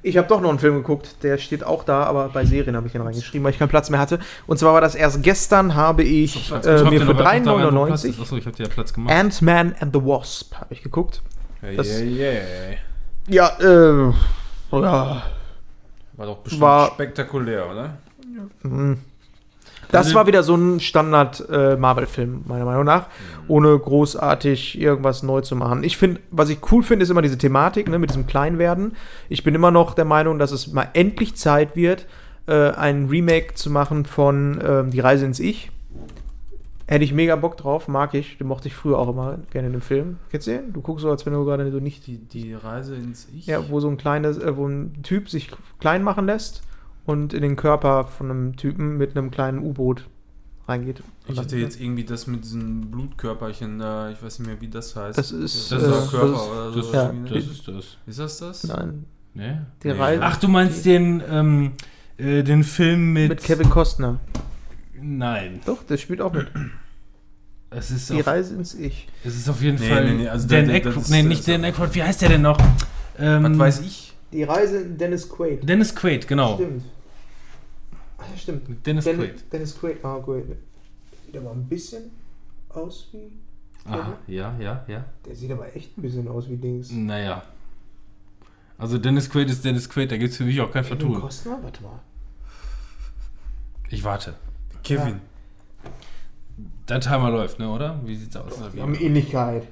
Ich 0.03 0.17
habe 0.17 0.27
doch 0.27 0.41
noch 0.41 0.49
einen 0.49 0.59
Film 0.59 0.75
geguckt, 0.75 1.23
der 1.23 1.37
steht 1.37 1.63
auch 1.63 1.83
da, 1.83 2.03
aber 2.03 2.29
bei 2.29 2.45
Serien 2.45 2.75
habe 2.75 2.87
ich 2.87 2.95
ihn 2.95 3.01
reingeschrieben, 3.01 3.43
weil 3.43 3.51
ich 3.51 3.59
keinen 3.59 3.69
Platz 3.69 3.89
mehr 3.89 3.99
hatte. 3.99 4.19
Und 4.45 4.57
zwar 4.59 4.73
war 4.73 4.81
das 4.81 4.95
erst 4.95 5.23
gestern, 5.23 5.75
habe 5.75 6.03
ich 6.03 6.45
Schreibt 6.45 6.65
äh, 6.65 6.83
mir 6.83 6.99
für 7.01 7.05
noch 7.13 7.19
einfach 7.19 7.23
da 7.23 7.23
rein, 7.23 7.45
wo 7.45 7.85
Platz 7.85 8.03
3,99 8.03 8.09
ist? 8.09 8.19
Achso, 8.21 8.37
ich 8.37 8.45
habe 8.45 8.55
dir 8.55 8.63
ja 8.63 8.69
Platz 8.69 8.93
gemacht. 8.93 9.13
Ant-Man 9.13 9.75
and 9.79 9.93
the 9.93 10.01
Wasp 10.01 10.55
habe 10.55 10.73
ich 10.73 10.83
geguckt. 10.83 11.21
Das 11.75 11.87
yeah, 11.87 12.31
yeah. 12.31 12.77
Ja, 13.29 13.57
äh, 13.59 14.13
ja, 14.71 15.23
War 16.13 16.25
doch 16.25 16.37
bestimmt 16.37 16.61
War- 16.61 16.91
spektakulär, 16.91 17.69
oder? 17.69 17.97
hm. 18.61 18.99
Das 19.91 20.07
Also- 20.07 20.15
war 20.15 20.27
wieder 20.27 20.43
so 20.43 20.55
ein 20.55 20.79
Standard-Marvel-Film, 20.79 22.43
meiner 22.47 22.65
Meinung 22.65 22.83
nach, 22.83 23.07
ohne 23.47 23.77
großartig 23.77 24.79
irgendwas 24.79 25.23
neu 25.23 25.41
zu 25.41 25.55
machen. 25.55 25.83
Ich 25.83 25.97
finde, 25.97 26.19
was 26.31 26.49
ich 26.49 26.59
cool 26.71 26.83
finde, 26.83 27.03
ist 27.03 27.09
immer 27.09 27.21
diese 27.21 27.37
Thematik 27.37 27.87
ne, 27.89 27.97
mit 27.99 28.09
diesem 28.09 28.27
Kleinwerden. 28.27 28.93
Ich 29.29 29.43
bin 29.43 29.55
immer 29.55 29.71
noch 29.71 29.93
der 29.93 30.05
Meinung, 30.05 30.39
dass 30.39 30.51
es 30.51 30.71
mal 30.73 30.89
endlich 30.93 31.35
Zeit 31.35 31.75
wird, 31.75 32.05
äh, 32.47 32.71
ein 32.71 33.07
Remake 33.09 33.53
zu 33.55 33.69
machen 33.69 34.05
von 34.05 34.59
ähm, 34.65 34.91
Die 34.91 34.99
Reise 34.99 35.25
ins 35.25 35.39
Ich. 35.39 35.71
Hätte 36.89 37.03
ich 37.03 37.11
mega 37.13 37.35
Bock 37.35 37.57
drauf, 37.57 37.89
mag 37.89 38.13
ich. 38.13 38.37
Den 38.37 38.47
mochte 38.47 38.69
ich 38.69 38.73
früher 38.73 38.97
auch 38.97 39.09
immer 39.09 39.39
gerne 39.51 39.67
in 39.67 39.73
dem 39.73 39.81
Film. 39.81 40.19
Kennst 40.31 40.47
du 40.47 40.51
den? 40.51 40.71
Du 40.71 40.79
guckst 40.81 41.01
so, 41.03 41.09
als 41.09 41.25
wenn 41.25 41.33
du 41.33 41.43
gerade 41.43 41.69
so 41.69 41.79
nicht. 41.79 42.07
Die, 42.07 42.17
die 42.17 42.53
Reise 42.53 42.95
ins 42.95 43.27
Ich. 43.35 43.45
Ja, 43.45 43.69
wo 43.69 43.81
so 43.81 43.89
ein 43.89 43.97
kleines, 43.97 44.37
äh, 44.37 44.55
wo 44.55 44.65
ein 44.67 44.99
Typ 45.03 45.29
sich 45.29 45.49
klein 45.81 46.01
machen 46.03 46.25
lässt 46.25 46.61
und 47.07 47.33
in 47.33 47.41
den 47.41 47.55
Körper 47.55 48.03
von 48.05 48.29
einem 48.29 48.55
Typen 48.55 48.97
mit 48.97 49.17
einem 49.17 49.31
kleinen 49.31 49.59
U-Boot 49.59 50.07
reingeht. 50.67 51.01
Ich 51.27 51.39
hatte 51.39 51.57
jetzt 51.57 51.79
irgendwie 51.81 52.03
das 52.03 52.27
mit 52.27 52.43
diesen 52.43 52.91
Blutkörperchen 52.91 53.79
da, 53.79 54.11
ich 54.11 54.21
weiß 54.21 54.39
nicht 54.39 54.47
mehr, 54.47 54.61
wie 54.61 54.67
das 54.67 54.95
heißt. 54.95 55.17
Das 55.17 55.31
ist, 55.31 55.71
das 55.71 55.81
äh, 55.81 55.85
ist 55.85 55.91
das 55.95 56.11
Körper 56.11 56.33
ist- 56.35 56.41
oder 56.49 56.71
so. 56.73 56.81
Das, 56.81 56.91
Ja. 56.93 57.05
irgendwie, 57.07 57.33
das 57.33 57.45
ne? 57.45 57.51
ist 57.51 57.67
das. 57.67 57.85
Ist 58.05 58.19
das 58.19 58.37
das? 58.39 58.63
Nein. 58.65 59.05
Ne? 59.33 59.65
Die 59.83 59.87
Nee. 59.87 59.93
Reise 59.93 60.21
Ach, 60.23 60.37
du 60.37 60.47
meinst 60.47 60.85
den, 60.85 61.23
ähm, 61.29 61.71
äh, 62.17 62.43
den 62.43 62.63
Film 62.63 63.13
mit. 63.13 63.29
mit 63.29 63.43
Kevin 63.43 63.69
Costner. 63.69 64.19
Nein. 65.01 65.61
Doch, 65.65 65.83
der 65.83 65.97
spielt 65.97 66.21
auch 66.21 66.33
mit. 66.33 66.47
Es 67.69 67.91
ist, 67.91 68.09
Die 68.09 68.19
auf, 68.21 68.27
Reise 68.27 68.55
ins 68.55 68.73
Ich. 68.73 69.07
es 69.23 69.35
ist 69.35 69.49
auf 69.49 69.61
jeden 69.61 69.77
Nee, 69.79 69.89
Fall. 69.89 70.05
nee, 70.05 70.23
nee, 70.23 70.27
also 70.29 70.47
Dan 70.47 70.67
das- 70.67 70.75
Aykroyd. 70.75 70.95
das- 70.97 71.09
Nee, 71.09 71.19
das- 71.21 71.27
nicht 71.29 71.47
Dan 71.47 71.63
Aykroyd. 71.65 71.95
Wie 71.95 72.03
heißt 72.03 72.21
der 72.21 72.29
denn 72.29 72.41
noch? 72.41 72.57
Ähm, 73.19 73.43
Was 73.43 73.57
weiß 73.59 73.79
ich? 73.81 74.13
Die 74.31 74.43
Reise 74.43 74.77
in 74.81 74.97
Dennis 74.97 75.29
Quaid. 75.29 75.67
Dennis 75.67 75.95
Quaid, 75.95 76.27
genau. 76.27 76.55
Stimmt. 76.55 76.83
Ach, 78.17 78.25
ja, 78.31 78.37
stimmt. 78.37 78.85
Dennis 78.85 79.05
Den- 79.05 79.17
Quaid. 79.17 79.53
Dennis 79.53 79.79
Quaid. 79.79 80.03
Ah, 80.03 80.19
Quaid. 80.19 80.45
Sieht 81.25 81.37
aber 81.37 81.51
ein 81.51 81.65
bisschen 81.67 82.11
aus 82.69 83.09
wie. 83.11 83.31
Aha, 83.85 84.17
ja, 84.27 84.55
ja, 84.59 84.83
ja. 84.87 85.05
Der 85.25 85.35
sieht 85.35 85.51
aber 85.51 85.73
echt 85.75 85.97
ein 85.97 86.01
bisschen 86.01 86.27
aus 86.27 86.49
wie 86.49 86.57
Dings. 86.57 86.91
Naja. 86.91 87.43
Also 88.77 88.97
Dennis 88.97 89.29
Quaid 89.29 89.49
ist 89.49 89.63
Dennis 89.63 89.89
Quaid, 89.89 90.11
da 90.11 90.17
gibt 90.17 90.31
es 90.31 90.37
für 90.37 90.43
mich 90.43 90.59
auch 90.61 90.71
kein 90.71 90.83
Kevin 90.83 90.97
Vertun. 90.99 91.21
Costner? 91.21 91.57
Warte 91.63 91.81
mal. 91.83 91.99
Ich 93.89 94.03
warte. 94.03 94.35
Kevin. 94.83 95.21
Der 96.89 96.99
Timer 96.99 97.29
läuft, 97.29 97.59
ne, 97.59 97.69
oder? 97.69 97.99
Wie 98.05 98.15
sieht's 98.15 98.35
aus? 98.35 98.53
Die 98.73 98.81
haben 98.81 98.95
Ähnlichkeit. 98.95 99.67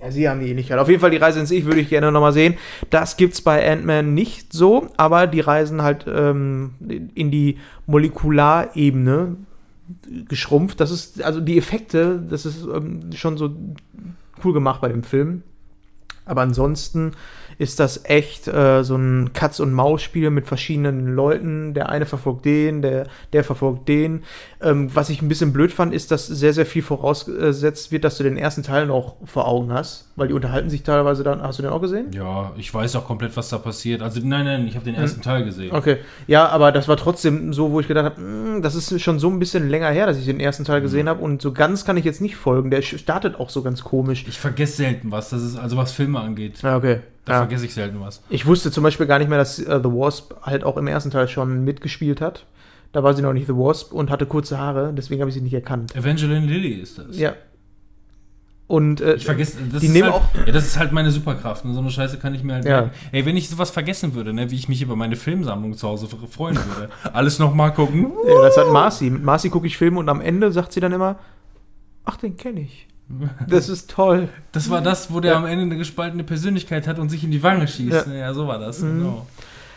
Ja, 0.00 0.10
sie 0.12 0.28
haben 0.28 0.40
die 0.40 0.50
Ähnlichkeit. 0.50 0.78
Auf 0.78 0.88
jeden 0.88 1.00
Fall 1.00 1.10
die 1.10 1.16
Reise 1.16 1.40
ins 1.40 1.50
Ich 1.50 1.64
würde 1.64 1.80
ich 1.80 1.88
gerne 1.88 2.12
nochmal 2.12 2.32
sehen. 2.32 2.54
Das 2.90 3.16
gibt's 3.16 3.42
bei 3.42 3.68
Ant-Man 3.68 4.14
nicht 4.14 4.52
so, 4.52 4.88
aber 4.96 5.26
die 5.26 5.40
reisen 5.40 5.82
halt 5.82 6.06
ähm, 6.06 6.74
in 7.14 7.30
die 7.30 7.58
Molekularebene 7.86 9.36
geschrumpft. 10.28 10.80
Das 10.80 10.90
ist, 10.90 11.22
also 11.22 11.40
die 11.40 11.58
Effekte, 11.58 12.22
das 12.28 12.46
ist 12.46 12.62
ähm, 12.62 13.10
schon 13.14 13.36
so 13.36 13.50
cool 14.44 14.52
gemacht 14.52 14.80
bei 14.80 14.88
dem 14.88 15.02
Film. 15.02 15.42
Aber 16.26 16.42
ansonsten 16.42 17.12
ist 17.58 17.80
das 17.80 18.04
echt 18.04 18.46
äh, 18.46 18.84
so 18.84 18.96
ein 18.96 19.32
Katz-und-Maus-Spiel 19.32 20.30
mit 20.30 20.46
verschiedenen 20.46 21.14
Leuten. 21.14 21.74
Der 21.74 21.88
eine 21.88 22.06
verfolgt 22.06 22.44
den, 22.44 22.82
der, 22.82 23.08
der 23.32 23.42
verfolgt 23.42 23.88
den. 23.88 24.22
Ähm, 24.62 24.94
was 24.94 25.10
ich 25.10 25.22
ein 25.22 25.28
bisschen 25.28 25.52
blöd 25.52 25.72
fand, 25.72 25.92
ist, 25.92 26.12
dass 26.12 26.26
sehr, 26.26 26.52
sehr 26.52 26.66
viel 26.66 26.82
vorausgesetzt 26.82 27.90
wird, 27.90 28.04
dass 28.04 28.16
du 28.16 28.22
den 28.22 28.36
ersten 28.36 28.62
Teil 28.62 28.86
noch 28.86 29.16
vor 29.24 29.48
Augen 29.48 29.72
hast, 29.72 30.08
weil 30.14 30.28
die 30.28 30.34
unterhalten 30.34 30.70
sich 30.70 30.84
teilweise 30.84 31.24
dann. 31.24 31.42
Hast 31.42 31.58
du 31.58 31.64
den 31.64 31.72
auch 31.72 31.80
gesehen? 31.80 32.12
Ja, 32.12 32.52
ich 32.56 32.72
weiß 32.72 32.94
auch 32.94 33.06
komplett, 33.06 33.36
was 33.36 33.48
da 33.48 33.58
passiert. 33.58 34.02
Also 34.02 34.20
nein, 34.22 34.44
nein, 34.44 34.66
ich 34.68 34.76
habe 34.76 34.84
den 34.84 34.94
ersten 34.94 35.20
Teil 35.20 35.44
gesehen. 35.44 35.74
Okay, 35.74 35.98
ja, 36.28 36.48
aber 36.48 36.70
das 36.70 36.86
war 36.86 36.96
trotzdem 36.96 37.52
so, 37.52 37.72
wo 37.72 37.80
ich 37.80 37.88
gedacht 37.88 38.04
habe, 38.04 38.60
das 38.62 38.76
ist 38.76 39.00
schon 39.00 39.18
so 39.18 39.28
ein 39.28 39.40
bisschen 39.40 39.68
länger 39.68 39.90
her, 39.90 40.06
dass 40.06 40.16
ich 40.16 40.26
den 40.26 40.38
ersten 40.38 40.64
Teil 40.64 40.80
gesehen 40.80 41.08
habe 41.08 41.20
und 41.22 41.42
so 41.42 41.52
ganz 41.52 41.84
kann 41.84 41.96
ich 41.96 42.04
jetzt 42.04 42.20
nicht 42.20 42.36
folgen. 42.36 42.70
Der 42.70 42.82
startet 42.82 43.40
auch 43.40 43.50
so 43.50 43.62
ganz 43.62 43.82
komisch. 43.82 44.24
Ich 44.28 44.38
vergesse 44.38 44.76
selten 44.76 45.10
was, 45.10 45.30
das 45.30 45.42
ist 45.42 45.56
also 45.56 45.76
was 45.76 45.90
Filme 45.90 46.20
angeht. 46.20 46.62
Ja, 46.62 46.76
okay. 46.76 47.00
Da 47.28 47.34
Ja. 47.34 47.38
vergesse 47.40 47.66
ich 47.66 47.74
selten 47.74 48.00
was. 48.00 48.22
Ich 48.30 48.46
wusste 48.46 48.70
zum 48.70 48.82
Beispiel 48.82 49.06
gar 49.06 49.18
nicht 49.18 49.28
mehr, 49.28 49.38
dass 49.38 49.58
äh, 49.58 49.80
The 49.82 49.88
Wasp 49.90 50.34
halt 50.42 50.64
auch 50.64 50.76
im 50.76 50.86
ersten 50.86 51.10
Teil 51.10 51.28
schon 51.28 51.64
mitgespielt 51.64 52.20
hat. 52.20 52.46
Da 52.92 53.02
war 53.02 53.12
sie 53.14 53.22
noch 53.22 53.32
nicht 53.34 53.46
The 53.46 53.52
Wasp 53.54 53.92
und 53.92 54.10
hatte 54.10 54.24
kurze 54.26 54.58
Haare, 54.58 54.92
deswegen 54.96 55.20
habe 55.20 55.28
ich 55.28 55.34
sie 55.34 55.42
nicht 55.42 55.52
erkannt. 55.54 55.94
Evangeline 55.94 56.46
Lilly 56.46 56.72
ist 56.72 56.98
das. 56.98 57.18
Ja. 57.18 57.34
Und 58.66 59.00
äh, 59.00 59.14
Ich 59.14 59.24
vergesse, 59.24 59.56
das 59.72 59.80
die 59.80 59.86
ist 59.86 59.92
nehmen 59.92 60.12
halt, 60.12 60.22
auch. 60.22 60.46
Ja, 60.46 60.52
das 60.52 60.66
ist 60.66 60.78
halt 60.78 60.92
meine 60.92 61.10
Superkraft. 61.10 61.64
Und 61.64 61.72
so 61.72 61.80
eine 61.80 61.90
Scheiße 61.90 62.18
kann 62.18 62.34
ich 62.34 62.42
mir 62.42 62.54
halt. 62.54 62.64
Ja. 62.66 62.82
merken. 62.82 62.90
Ey, 63.12 63.24
wenn 63.24 63.36
ich 63.36 63.48
sowas 63.48 63.70
vergessen 63.70 64.14
würde, 64.14 64.34
ne, 64.34 64.50
wie 64.50 64.56
ich 64.56 64.68
mich 64.68 64.82
über 64.82 64.94
meine 64.94 65.16
Filmsammlung 65.16 65.74
zu 65.74 65.88
Hause 65.88 66.06
freuen 66.06 66.56
würde. 66.56 66.90
Alles 67.14 67.38
nochmal 67.38 67.72
gucken. 67.72 68.12
Ja, 68.26 68.42
das 68.42 68.58
hat 68.58 68.70
Marcy. 68.70 69.08
Mit 69.08 69.22
Marcy 69.24 69.48
gucke 69.48 69.66
ich 69.66 69.78
Filme 69.78 69.98
und 69.98 70.08
am 70.10 70.20
Ende 70.20 70.52
sagt 70.52 70.72
sie 70.74 70.80
dann 70.80 70.92
immer: 70.92 71.16
Ach, 72.04 72.16
den 72.18 72.36
kenne 72.36 72.60
ich. 72.60 72.86
Das 73.48 73.68
ist 73.68 73.90
toll. 73.90 74.28
Das 74.52 74.68
war 74.70 74.80
das, 74.82 75.12
wo 75.12 75.20
der 75.20 75.32
Ja. 75.32 75.38
am 75.38 75.46
Ende 75.46 75.62
eine 75.62 75.76
gespaltene 75.76 76.24
Persönlichkeit 76.24 76.86
hat 76.86 76.98
und 76.98 77.08
sich 77.08 77.24
in 77.24 77.30
die 77.30 77.42
Wange 77.42 77.66
schießt. 77.66 78.06
Ja. 78.08 78.12
Ja, 78.12 78.34
so 78.34 78.46
war 78.46 78.58
das. 78.58 78.80
Mhm. 78.80 78.98
Genau. 78.98 79.26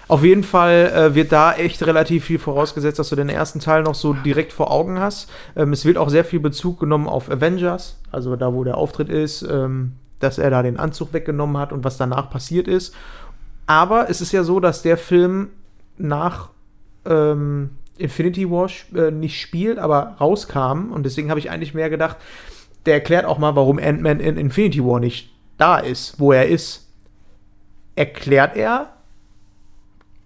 Auf 0.07 0.23
jeden 0.25 0.43
Fall 0.43 0.91
äh, 0.93 1.15
wird 1.15 1.31
da 1.31 1.53
echt 1.53 1.81
relativ 1.87 2.25
viel 2.25 2.39
vorausgesetzt, 2.39 2.99
dass 2.99 3.07
du 3.07 3.15
den 3.15 3.29
ersten 3.29 3.61
Teil 3.61 3.83
noch 3.83 3.95
so 3.95 4.11
direkt 4.11 4.51
vor 4.51 4.69
Augen 4.69 4.99
hast. 4.99 5.29
Ähm, 5.55 5.71
es 5.71 5.85
wird 5.85 5.97
auch 5.97 6.09
sehr 6.09 6.25
viel 6.25 6.41
Bezug 6.41 6.81
genommen 6.81 7.07
auf 7.07 7.31
Avengers, 7.31 7.97
also 8.11 8.35
da, 8.35 8.53
wo 8.53 8.65
der 8.65 8.77
Auftritt 8.77 9.07
ist, 9.07 9.41
ähm, 9.43 9.93
dass 10.19 10.37
er 10.37 10.49
da 10.49 10.63
den 10.63 10.77
Anzug 10.77 11.13
weggenommen 11.13 11.57
hat 11.57 11.71
und 11.71 11.85
was 11.85 11.95
danach 11.95 12.29
passiert 12.29 12.67
ist. 12.67 12.93
Aber 13.67 14.09
es 14.09 14.19
ist 14.19 14.33
ja 14.33 14.43
so, 14.43 14.59
dass 14.59 14.81
der 14.81 14.97
Film 14.97 15.47
nach 15.97 16.49
ähm, 17.05 17.69
Infinity 17.97 18.49
War 18.51 18.69
äh, 18.93 19.11
nicht 19.11 19.39
spielt, 19.39 19.79
aber 19.79 20.17
rauskam. 20.19 20.91
Und 20.91 21.03
deswegen 21.05 21.29
habe 21.29 21.39
ich 21.39 21.49
eigentlich 21.49 21.73
mehr 21.73 21.89
gedacht, 21.89 22.17
der 22.85 22.95
erklärt 22.95 23.25
auch 23.25 23.37
mal, 23.37 23.55
warum 23.55 23.77
Ant-Man 23.79 24.19
in 24.19 24.37
Infinity 24.37 24.83
War 24.83 24.99
nicht 24.99 25.31
da 25.57 25.77
ist, 25.77 26.19
wo 26.19 26.31
er 26.31 26.47
ist. 26.47 26.87
Erklärt 27.95 28.55
er, 28.55 28.93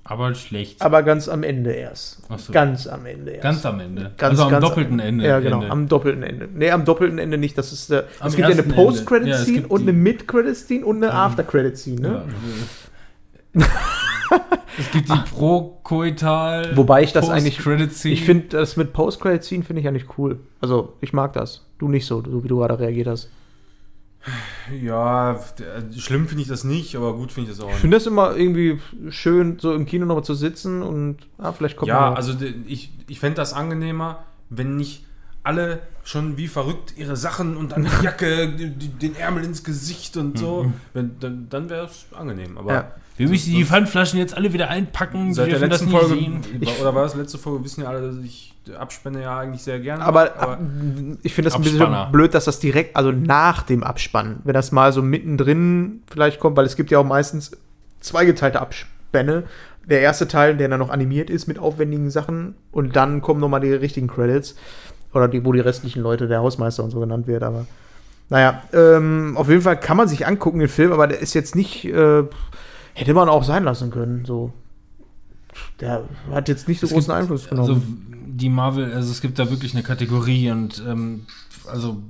Aber 0.04 0.34
schlecht. 0.36 0.82
aber 0.82 1.04
ganz 1.04 1.28
am 1.28 1.44
Ende 1.44 1.72
erst. 1.72 2.22
Ach 2.30 2.38
so. 2.40 2.54
Ganz 2.54 2.88
am 2.88 3.06
Ende 3.06 3.32
erst. 3.32 3.44
Ganz 3.44 3.66
am 3.66 3.80
Ende. 3.80 4.12
Ganz, 4.18 4.32
also 4.32 4.44
am 4.44 4.52
ganz 4.52 4.66
doppelten 4.66 5.00
Ende. 5.00 5.26
Ja, 5.26 5.40
genau, 5.40 5.58
Ende. 5.58 5.72
am 5.72 5.88
doppelten 5.88 6.24
Ende. 6.24 6.48
Nee, 6.54 6.70
am 6.72 6.86
doppelten 6.86 7.18
Ende 7.18 7.38
nicht. 7.38 7.58
Das 7.58 7.74
ist, 7.74 7.90
äh, 7.90 8.04
Am 8.20 8.28
es 8.28 8.36
gibt 8.36 8.48
ja 8.48 8.54
eine 8.54 8.62
Ende. 8.62 8.76
Ja, 8.76 8.84
Post-Credit-Scene 8.84 9.58
gibt 9.58 9.72
und 9.72 9.82
eine 9.82 9.94
Mid-Credit-Scene 9.94 10.86
und 10.86 11.04
eine 11.04 11.12
After-Credit-Scene. 11.12 12.02
Ne? 12.02 12.26
Ja. 13.56 13.66
es 14.78 14.92
gibt 14.92 15.10
die 15.10 15.20
Pro-Koital. 15.34 16.78
Wobei 16.78 17.02
ich 17.04 17.12
das 17.12 17.30
eigentlich-. 17.30 17.60
Ich 18.06 18.24
finde 18.24 18.48
das 18.50 18.78
mit 18.78 18.94
Post-Credit-Scene 18.94 19.64
finde 19.64 19.82
ich 19.82 19.88
eigentlich 19.88 20.18
cool. 20.18 20.40
Also, 20.62 20.94
ich 21.02 21.14
mag 21.14 21.34
das. 21.34 21.65
Du 21.78 21.88
nicht 21.88 22.06
so, 22.06 22.24
so 22.24 22.44
wie 22.44 22.48
du 22.48 22.58
gerade 22.58 22.80
reagiert 22.80 23.08
hast. 23.08 23.30
Ja, 24.82 25.34
äh, 25.34 26.00
schlimm 26.00 26.28
finde 26.28 26.42
ich 26.42 26.48
das 26.48 26.64
nicht, 26.64 26.96
aber 26.96 27.14
gut 27.14 27.32
finde 27.32 27.52
ich 27.52 27.58
das 27.58 27.64
auch 27.64 27.70
Ich 27.70 27.74
nicht. 27.74 27.82
finde 27.82 27.98
das 27.98 28.08
immer 28.08 28.36
irgendwie 28.36 28.80
schön, 29.10 29.60
so 29.60 29.74
im 29.74 29.86
Kino 29.86 30.06
nochmal 30.06 30.24
zu 30.24 30.34
sitzen 30.34 30.82
und 30.82 31.18
ah, 31.38 31.52
vielleicht 31.52 31.78
kommt 31.78 31.90
Ja, 31.90 32.14
also 32.14 32.34
ich, 32.66 32.92
ich 33.08 33.20
fände 33.20 33.36
das 33.36 33.54
angenehmer, 33.54 34.24
wenn 34.50 34.78
nicht 34.78 35.06
alle 35.44 35.82
schon 36.04 36.38
wie 36.38 36.48
verrückt 36.48 36.96
ihre 36.98 37.16
Sachen 37.16 37.56
und 37.56 37.74
dann 37.74 37.84
die 38.00 38.04
Jacke, 38.04 38.50
den 38.50 39.16
Ärmel 39.16 39.44
ins 39.44 39.64
Gesicht 39.64 40.18
und 40.18 40.40
so. 40.40 40.72
Wenn, 40.94 41.20
dann 41.20 41.48
dann 41.50 41.70
wäre 41.70 41.86
es 41.86 42.08
angenehm. 42.18 42.58
Aber 42.58 42.74
Ja. 42.74 42.92
Wir 43.18 43.30
müssen 43.30 43.54
die 43.54 43.64
Pfandflaschen 43.64 44.20
jetzt 44.20 44.36
alle 44.36 44.52
wieder 44.52 44.70
einpacken. 44.70 45.34
seit 45.34 45.48
der 45.48 45.60
dürfen 45.60 45.70
letzten 45.70 45.92
das 45.92 46.02
Folge, 46.02 46.16
sehen. 46.16 46.42
oder 46.82 46.96
war 46.96 47.04
das 47.04 47.16
letzte 47.16 47.38
Folge, 47.38 47.64
wissen 47.64 47.84
ja 47.84 47.90
alle, 47.90 48.02
dass 48.02 48.18
ich 48.18 48.54
abspende 48.78 49.22
ja 49.22 49.40
eigentlich 49.40 49.62
sehr 49.62 49.80
gerne. 49.80 50.04
Aber, 50.04 50.24
mag, 50.26 50.42
ab, 50.42 50.60
ich 51.24 51.34
finde 51.34 51.50
das 51.50 51.56
ein 51.56 51.62
Abspanner. 51.62 51.98
bisschen 51.98 52.12
blöd, 52.12 52.34
dass 52.34 52.46
das 52.46 52.60
direkt, 52.60 52.96
also 52.96 53.12
nach 53.12 53.64
dem 53.64 53.84
Abspann, 53.84 54.42
wenn 54.44 54.54
das 54.54 54.72
mal 54.72 54.92
so 54.92 55.02
mittendrin 55.02 56.02
vielleicht 56.08 56.40
kommt, 56.40 56.58
weil 56.58 56.66
es 56.66 56.76
gibt 56.76 56.92
ja 56.92 57.00
auch 57.00 57.06
meistens 57.06 57.52
zweigeteilte 58.02 58.60
Abspänne. 58.60 59.44
Der 59.86 60.02
erste 60.02 60.28
Teil, 60.28 60.58
der 60.58 60.68
dann 60.68 60.80
noch 60.80 60.90
animiert 60.90 61.30
ist 61.30 61.48
mit 61.48 61.60
aufwendigen 61.60 62.10
Sachen 62.10 62.56
und 62.72 62.96
dann 62.96 63.22
kommen 63.22 63.40
nochmal 63.40 63.62
die 63.62 63.72
richtigen 63.72 64.08
Credits. 64.08 64.56
Oder 65.14 65.30
die, 65.30 65.46
wo 65.46 65.54
die 65.54 65.62
restlichen 65.62 66.02
Leute, 66.02 66.28
der 66.28 66.40
Hausmeister 66.40 66.84
und 66.84 66.92
so 66.92 67.00
genannt 67.00 67.28
wird, 67.28 67.44
aber. 67.44 67.66
Naja, 68.30 68.64
ähm, 68.74 69.38
auf 69.38 69.48
jeden 69.48 69.62
Fall 69.62 69.80
kann 69.80 69.96
man 69.96 70.08
sich 70.10 70.28
angucken, 70.28 70.60
den 70.60 70.68
Film, 70.68 70.92
aber 70.92 71.08
der 71.08 71.20
ist 71.20 71.34
jetzt 71.36 71.56
nicht, 71.56 71.86
äh, 71.86 72.24
hätte 72.96 73.14
man 73.14 73.30
auch 73.30 73.44
sein 73.44 73.64
lassen 73.64 73.92
können, 73.92 74.26
so. 74.26 74.52
Der 75.80 76.04
hat 76.32 76.50
jetzt 76.50 76.68
nicht 76.68 76.80
so 76.80 76.88
Es 76.88 76.92
großen 76.94 77.08
gibt- 77.10 77.20
Einfluss 77.22 77.48
genommen. 77.48 77.70
Also 77.70 77.82
die 78.28 78.50
Marvel, 78.50 78.92
also 78.94 79.12
es 79.12 79.22
gibt 79.22 79.40
da 79.40 79.50
wirklich 79.50 79.74
eine 79.74 79.84
Kategorie 79.84 80.50
und 80.52 80.84
ähm, 80.86 81.28
also 81.68 82.02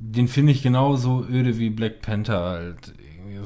den 0.00 0.26
finde 0.28 0.52
ich 0.52 0.62
genauso 0.62 1.24
öde 1.28 1.58
wie 1.58 1.70
Black 1.70 2.00
Panther 2.02 2.40
halt. 2.42 2.92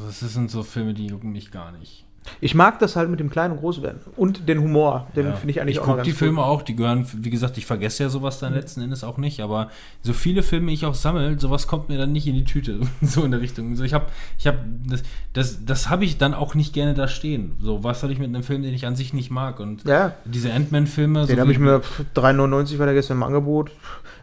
Das 0.07 0.21
sind 0.21 0.51
so 0.51 0.63
Filme, 0.63 0.95
die 0.95 1.07
jucken 1.07 1.33
mich 1.33 1.51
gar 1.51 1.73
nicht. 1.73 2.05
Ich 2.41 2.55
mag 2.55 2.79
das 2.79 2.95
halt 2.97 3.11
mit 3.11 3.19
dem 3.21 3.31
kleinen 3.31 3.55
und 3.55 3.59
groß 3.61 3.83
werden. 3.83 3.99
Und 4.17 4.49
den 4.49 4.61
Humor. 4.61 5.09
Den 5.17 5.27
Ja. 5.27 5.33
finde 5.35 5.51
ich 5.51 5.61
eigentlich 5.61 5.77
ich 5.77 5.81
auch 5.81 5.87
gucke 5.87 6.03
die 6.03 6.11
cool. 6.11 6.17
Filme 6.17 6.43
auch, 6.45 6.63
die 6.63 6.77
gehören, 6.77 7.05
wie 7.15 7.31
gesagt, 7.31 7.59
ich 7.59 7.67
vergesse 7.67 8.05
ja 8.05 8.09
sowas 8.09 8.39
dann 8.39 8.55
letzten 8.55 8.81
Endes 8.81 9.03
auch 9.03 9.19
nicht, 9.19 9.41
aber 9.41 9.71
so 10.03 10.13
viele 10.13 10.43
Filme 10.45 10.71
ich 10.73 10.87
auch 10.87 10.95
sammle, 10.95 11.39
sowas 11.41 11.67
kommt 11.67 11.89
mir 11.89 11.99
dann 11.99 12.13
nicht 12.13 12.27
in 12.29 12.35
die 12.35 12.45
Tüte, 12.45 12.81
so 13.03 13.25
in 13.25 13.33
der 13.33 13.41
Richtung. 13.41 13.75
So 13.75 13.83
ich 13.83 13.93
habe, 13.95 14.07
ich 14.39 14.47
habe, 14.47 14.59
das, 14.87 15.03
das, 15.33 15.65
das 15.65 15.91
habe 15.91 16.05
ich 16.05 16.17
dann 16.19 16.33
auch 16.35 16.55
nicht 16.55 16.73
gerne 16.73 16.95
da 16.95 17.09
stehen. 17.09 17.53
So 17.61 17.83
was 17.83 18.01
soll 18.01 18.13
ich 18.13 18.19
mit 18.21 18.29
einem 18.29 18.45
Film, 18.45 18.63
den 18.63 18.73
ich 18.75 18.87
an 18.87 18.95
sich 18.95 19.13
nicht 19.13 19.31
mag 19.31 19.59
und 19.59 19.85
Ja, 19.85 20.15
diese 20.25 20.53
Ant-Man-Filme. 20.53 21.27
den 21.27 21.37
so 21.37 21.41
habe 21.41 21.51
ich 21.53 21.59
mir 21.59 21.81
pf, 21.81 22.03
3,99 22.15 22.79
war 22.79 22.87
der 22.87 22.95
gestern 22.95 23.17
im 23.17 23.23
Angebot. 23.25 23.71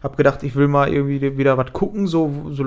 Hab 0.01 0.15
gedacht, 0.15 0.43
ich 0.43 0.55
will 0.55 0.69
mal 0.69 0.87
irgendwie 0.87 1.37
wieder 1.37 1.57
was 1.57 1.73
gucken, 1.73 2.07
so, 2.07 2.49
so, 2.51 2.65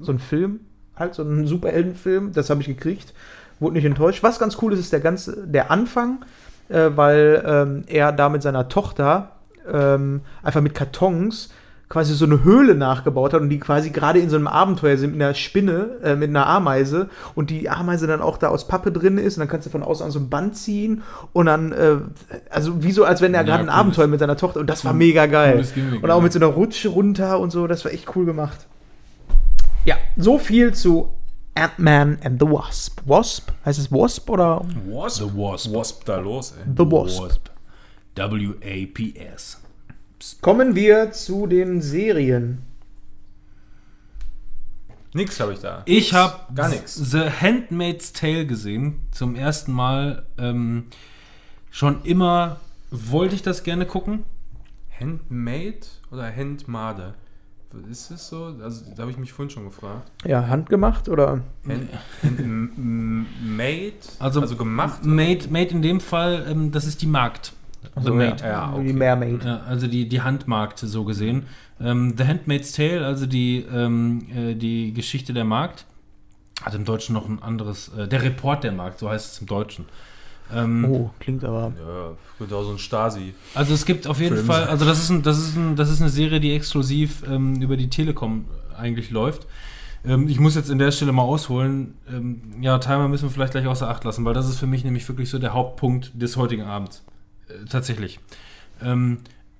so 0.00 0.12
ein 0.12 0.18
Film, 0.18 0.60
halt 0.96 1.14
so 1.14 1.22
ein 1.22 1.46
Superheldenfilm. 1.46 2.32
Das 2.32 2.48
habe 2.48 2.62
ich 2.62 2.66
gekriegt. 2.68 3.12
Wurde 3.60 3.74
nicht 3.74 3.84
enttäuscht. 3.84 4.22
Was 4.22 4.38
ganz 4.38 4.56
cool 4.62 4.72
ist, 4.72 4.80
ist 4.80 4.92
der 4.92 5.00
ganze, 5.00 5.46
der 5.46 5.70
Anfang, 5.70 6.24
äh, 6.68 6.90
weil 6.94 7.42
ähm, 7.46 7.84
er 7.86 8.12
da 8.12 8.28
mit 8.28 8.42
seiner 8.42 8.68
Tochter 8.68 9.32
ähm, 9.70 10.22
einfach 10.42 10.60
mit 10.60 10.74
Kartons 10.74 11.50
quasi 11.90 12.14
so 12.14 12.24
eine 12.24 12.44
Höhle 12.44 12.76
nachgebaut 12.76 13.34
hat 13.34 13.40
und 13.40 13.48
die 13.48 13.58
quasi 13.58 13.90
gerade 13.90 14.20
in 14.20 14.30
so 14.30 14.36
einem 14.36 14.46
Abenteuer 14.46 14.96
sind 14.96 15.10
mit 15.10 15.20
einer 15.20 15.34
Spinne, 15.34 15.98
äh, 16.04 16.14
mit 16.14 16.30
einer 16.30 16.46
Ameise 16.46 17.10
und 17.34 17.50
die 17.50 17.68
Ameise 17.68 18.06
dann 18.06 18.22
auch 18.22 18.38
da 18.38 18.46
aus 18.48 18.68
Pappe 18.68 18.92
drin 18.92 19.18
ist 19.18 19.36
und 19.36 19.40
dann 19.40 19.48
kannst 19.48 19.66
du 19.66 19.70
von 19.70 19.82
außen 19.82 20.06
an 20.06 20.12
so 20.12 20.20
ein 20.20 20.30
Band 20.30 20.56
ziehen 20.56 21.02
und 21.32 21.46
dann, 21.46 21.72
äh, 21.72 21.96
also 22.48 22.84
wie 22.84 22.92
so, 22.92 23.04
als 23.04 23.20
wenn 23.20 23.34
er 23.34 23.40
Ja, 23.40 23.46
gerade 23.46 23.64
ein 23.64 23.68
Abenteuer 23.68 24.06
mit 24.06 24.20
seiner 24.20 24.36
Tochter 24.36 24.60
und 24.60 24.70
das 24.70 24.84
war 24.84 24.92
mega 24.92 25.26
geil. 25.26 25.66
Gimmick, 25.74 26.02
Und 26.02 26.10
auch 26.12 26.22
mit 26.22 26.32
so 26.32 26.38
einer 26.38 26.46
Rutsche 26.46 26.90
runter 26.90 27.40
und 27.40 27.50
so, 27.50 27.66
das 27.66 27.84
war 27.84 27.92
echt 27.92 28.14
cool 28.14 28.24
gemacht. 28.24 28.68
Ja, 29.84 29.96
so 30.16 30.38
viel 30.38 30.72
zu 30.72 31.10
Ant-Man 31.60 32.18
and 32.24 32.40
the 32.40 32.46
Wasp. 32.46 33.00
Wasp? 33.04 33.50
Heißt 33.64 33.78
es 33.78 33.92
Wasp 33.92 34.28
oder 34.30 34.62
Wasp? 34.86 35.18
The 35.18 35.36
Wasp. 35.36 35.74
Wasp 35.74 36.04
da 36.04 36.18
los, 36.18 36.52
ey. 36.52 36.64
The 36.76 36.84
Wasp? 36.90 37.50
W-A-P-S. 38.14 39.60
Kommen 40.40 40.74
wir 40.74 41.12
zu 41.12 41.46
den 41.46 41.80
Serien. 41.80 42.62
Nix 45.12 45.40
habe 45.40 45.54
ich 45.54 45.60
da. 45.60 45.82
Ich 45.86 46.12
habe 46.12 46.54
gar 46.54 46.68
nichts. 46.68 46.94
The 46.94 47.30
Handmaid's 47.30 48.12
Tale 48.12 48.46
gesehen. 48.46 49.00
Zum 49.10 49.34
ersten 49.34 49.72
Mal. 49.72 50.24
Ähm, 50.38 50.86
schon 51.70 52.02
immer 52.04 52.60
wollte 52.90 53.34
ich 53.34 53.42
das 53.42 53.62
gerne 53.62 53.86
gucken. 53.86 54.24
Handmade 54.98 55.80
oder 56.10 56.34
Handmade? 56.34 57.14
Ist 57.88 58.10
es 58.10 58.28
so? 58.28 58.54
Also, 58.62 58.84
da 58.96 59.02
habe 59.02 59.12
ich 59.12 59.16
mich 59.18 59.32
vorhin 59.32 59.50
schon 59.50 59.64
gefragt. 59.64 60.10
Ja, 60.24 60.48
handgemacht 60.48 61.08
oder? 61.08 61.40
Hand, 61.66 61.88
handmade? 62.22 63.92
Also, 64.18 64.40
also 64.40 64.56
gemacht? 64.56 65.04
Made, 65.04 65.48
made 65.50 65.70
in 65.70 65.82
dem 65.82 66.00
Fall, 66.00 66.46
ähm, 66.48 66.72
das 66.72 66.84
ist 66.86 67.00
die 67.00 67.06
Markt. 67.06 67.52
The 67.96 68.02
So, 68.02 68.14
Maid. 68.14 68.40
Ja, 68.40 68.74
okay. 68.74 68.92
Mermaid. 68.92 69.44
Ja, 69.44 69.60
also 69.60 69.86
die, 69.86 70.08
die 70.08 70.20
Handmarkt 70.20 70.80
so 70.80 71.04
gesehen. 71.04 71.46
Ähm, 71.80 72.14
The 72.16 72.24
Handmaid's 72.24 72.72
Tale, 72.72 73.06
also 73.06 73.26
die, 73.26 73.64
ähm, 73.72 74.26
äh, 74.34 74.54
die 74.54 74.92
Geschichte 74.92 75.32
der 75.32 75.44
Markt, 75.44 75.86
hat 76.62 76.74
im 76.74 76.84
Deutschen 76.84 77.14
noch 77.14 77.28
ein 77.28 77.42
anderes, 77.42 77.88
äh, 77.96 78.06
der 78.06 78.22
Report 78.22 78.64
der 78.64 78.72
Markt, 78.72 78.98
so 78.98 79.08
heißt 79.08 79.32
es 79.32 79.40
im 79.40 79.46
Deutschen. 79.46 79.86
Ähm, 80.54 80.84
Oh, 80.84 81.10
klingt 81.20 81.44
aber. 81.44 81.72
Ja, 81.78 82.12
könnte 82.38 82.56
auch 82.56 82.64
so 82.64 82.72
ein 82.72 82.78
Stasi. 82.78 83.34
Also 83.54 83.74
es 83.74 83.84
gibt 83.84 84.06
auf 84.06 84.20
jeden 84.20 84.36
Film 84.36 84.46
Fall, 84.46 84.64
also 84.64 84.84
das 84.84 84.98
ist, 84.98 85.10
ein, 85.10 85.22
das, 85.22 85.38
ist 85.38 85.56
ein, 85.56 85.76
das 85.76 85.90
ist 85.90 86.00
eine 86.00 86.10
Serie, 86.10 86.40
die 86.40 86.52
exklusiv 86.52 87.22
ähm, 87.28 87.60
über 87.60 87.76
die 87.76 87.88
Telekom 87.88 88.46
eigentlich 88.76 89.10
läuft. 89.10 89.46
Ähm, 90.04 90.28
ich 90.28 90.40
muss 90.40 90.54
jetzt 90.54 90.70
in 90.70 90.78
der 90.78 90.90
Stelle 90.90 91.12
mal 91.12 91.22
ausholen. 91.22 91.94
Ähm, 92.10 92.40
ja, 92.60 92.78
Timer 92.78 93.08
müssen 93.08 93.24
wir 93.24 93.30
vielleicht 93.30 93.52
gleich 93.52 93.66
außer 93.66 93.88
Acht 93.88 94.04
lassen, 94.04 94.24
weil 94.24 94.34
das 94.34 94.48
ist 94.48 94.58
für 94.58 94.66
mich 94.66 94.84
nämlich 94.84 95.06
wirklich 95.08 95.30
so 95.30 95.38
der 95.38 95.54
Hauptpunkt 95.54 96.12
des 96.14 96.36
heutigen 96.36 96.62
Abends. 96.62 97.04
Äh, 97.48 97.66
tatsächlich. 97.68 98.20
Ähm, 98.82 99.18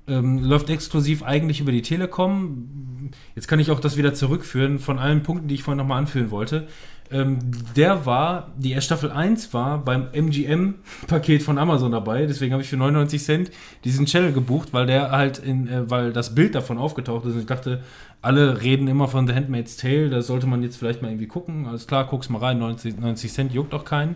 ähm, 0.09 0.39
läuft 0.39 0.71
exklusiv 0.71 1.23
eigentlich 1.23 1.61
über 1.61 1.73
die 1.73 1.83
Telekom. 1.83 3.11
Jetzt 3.35 3.47
kann 3.49 3.61
ich 3.61 3.71
auch 3.71 3.81
das 3.81 3.97
wieder 3.97 4.15
zurückführen 4.15 4.79
von 4.79 4.99
allen 4.99 5.23
Punkten, 5.23 5.47
die 5.47 5.55
ich 5.55 5.63
vorhin 5.63 5.79
nochmal 5.79 5.99
anführen 5.99 6.31
wollte. 6.31 6.67
Ähm, 7.13 7.39
der 7.77 8.07
war, 8.07 8.53
die 8.57 8.81
Staffel 8.81 9.11
1 9.11 9.53
war 9.53 9.85
beim 9.85 10.09
MGM-Paket 10.13 11.43
von 11.43 11.59
Amazon 11.59 11.91
dabei, 11.91 12.27
deswegen 12.27 12.53
habe 12.53 12.63
ich 12.63 12.69
für 12.69 12.77
99 12.77 13.23
Cent 13.23 13.51
diesen 13.85 14.07
Channel 14.07 14.33
gebucht, 14.33 14.69
weil 14.73 14.87
der 14.87 15.11
halt 15.11 15.39
in, 15.39 15.67
äh, 15.67 15.91
weil 15.91 16.13
das 16.13 16.35
Bild 16.37 16.55
davon 16.55 16.79
aufgetaucht 16.79 17.27
ist 17.27 17.35
und 17.35 17.41
ich 17.41 17.47
dachte, 17.47 17.83
alle 18.23 18.63
reden 18.63 18.87
immer 18.87 19.09
von 19.09 19.27
The 19.27 19.35
Handmaid's 19.35 19.77
Tale, 19.77 20.09
da 20.09 20.23
sollte 20.23 20.47
man 20.47 20.63
jetzt 20.63 20.77
vielleicht 20.77 21.03
mal 21.03 21.09
irgendwie 21.09 21.27
gucken. 21.27 21.67
Alles 21.67 21.87
klar, 21.87 22.07
guck's 22.07 22.29
mal 22.29 22.39
rein, 22.39 22.59
90, 22.59 23.01
90 23.01 23.33
Cent 23.33 23.53
juckt 23.53 23.75
auch 23.75 23.85
keinen. 23.85 24.15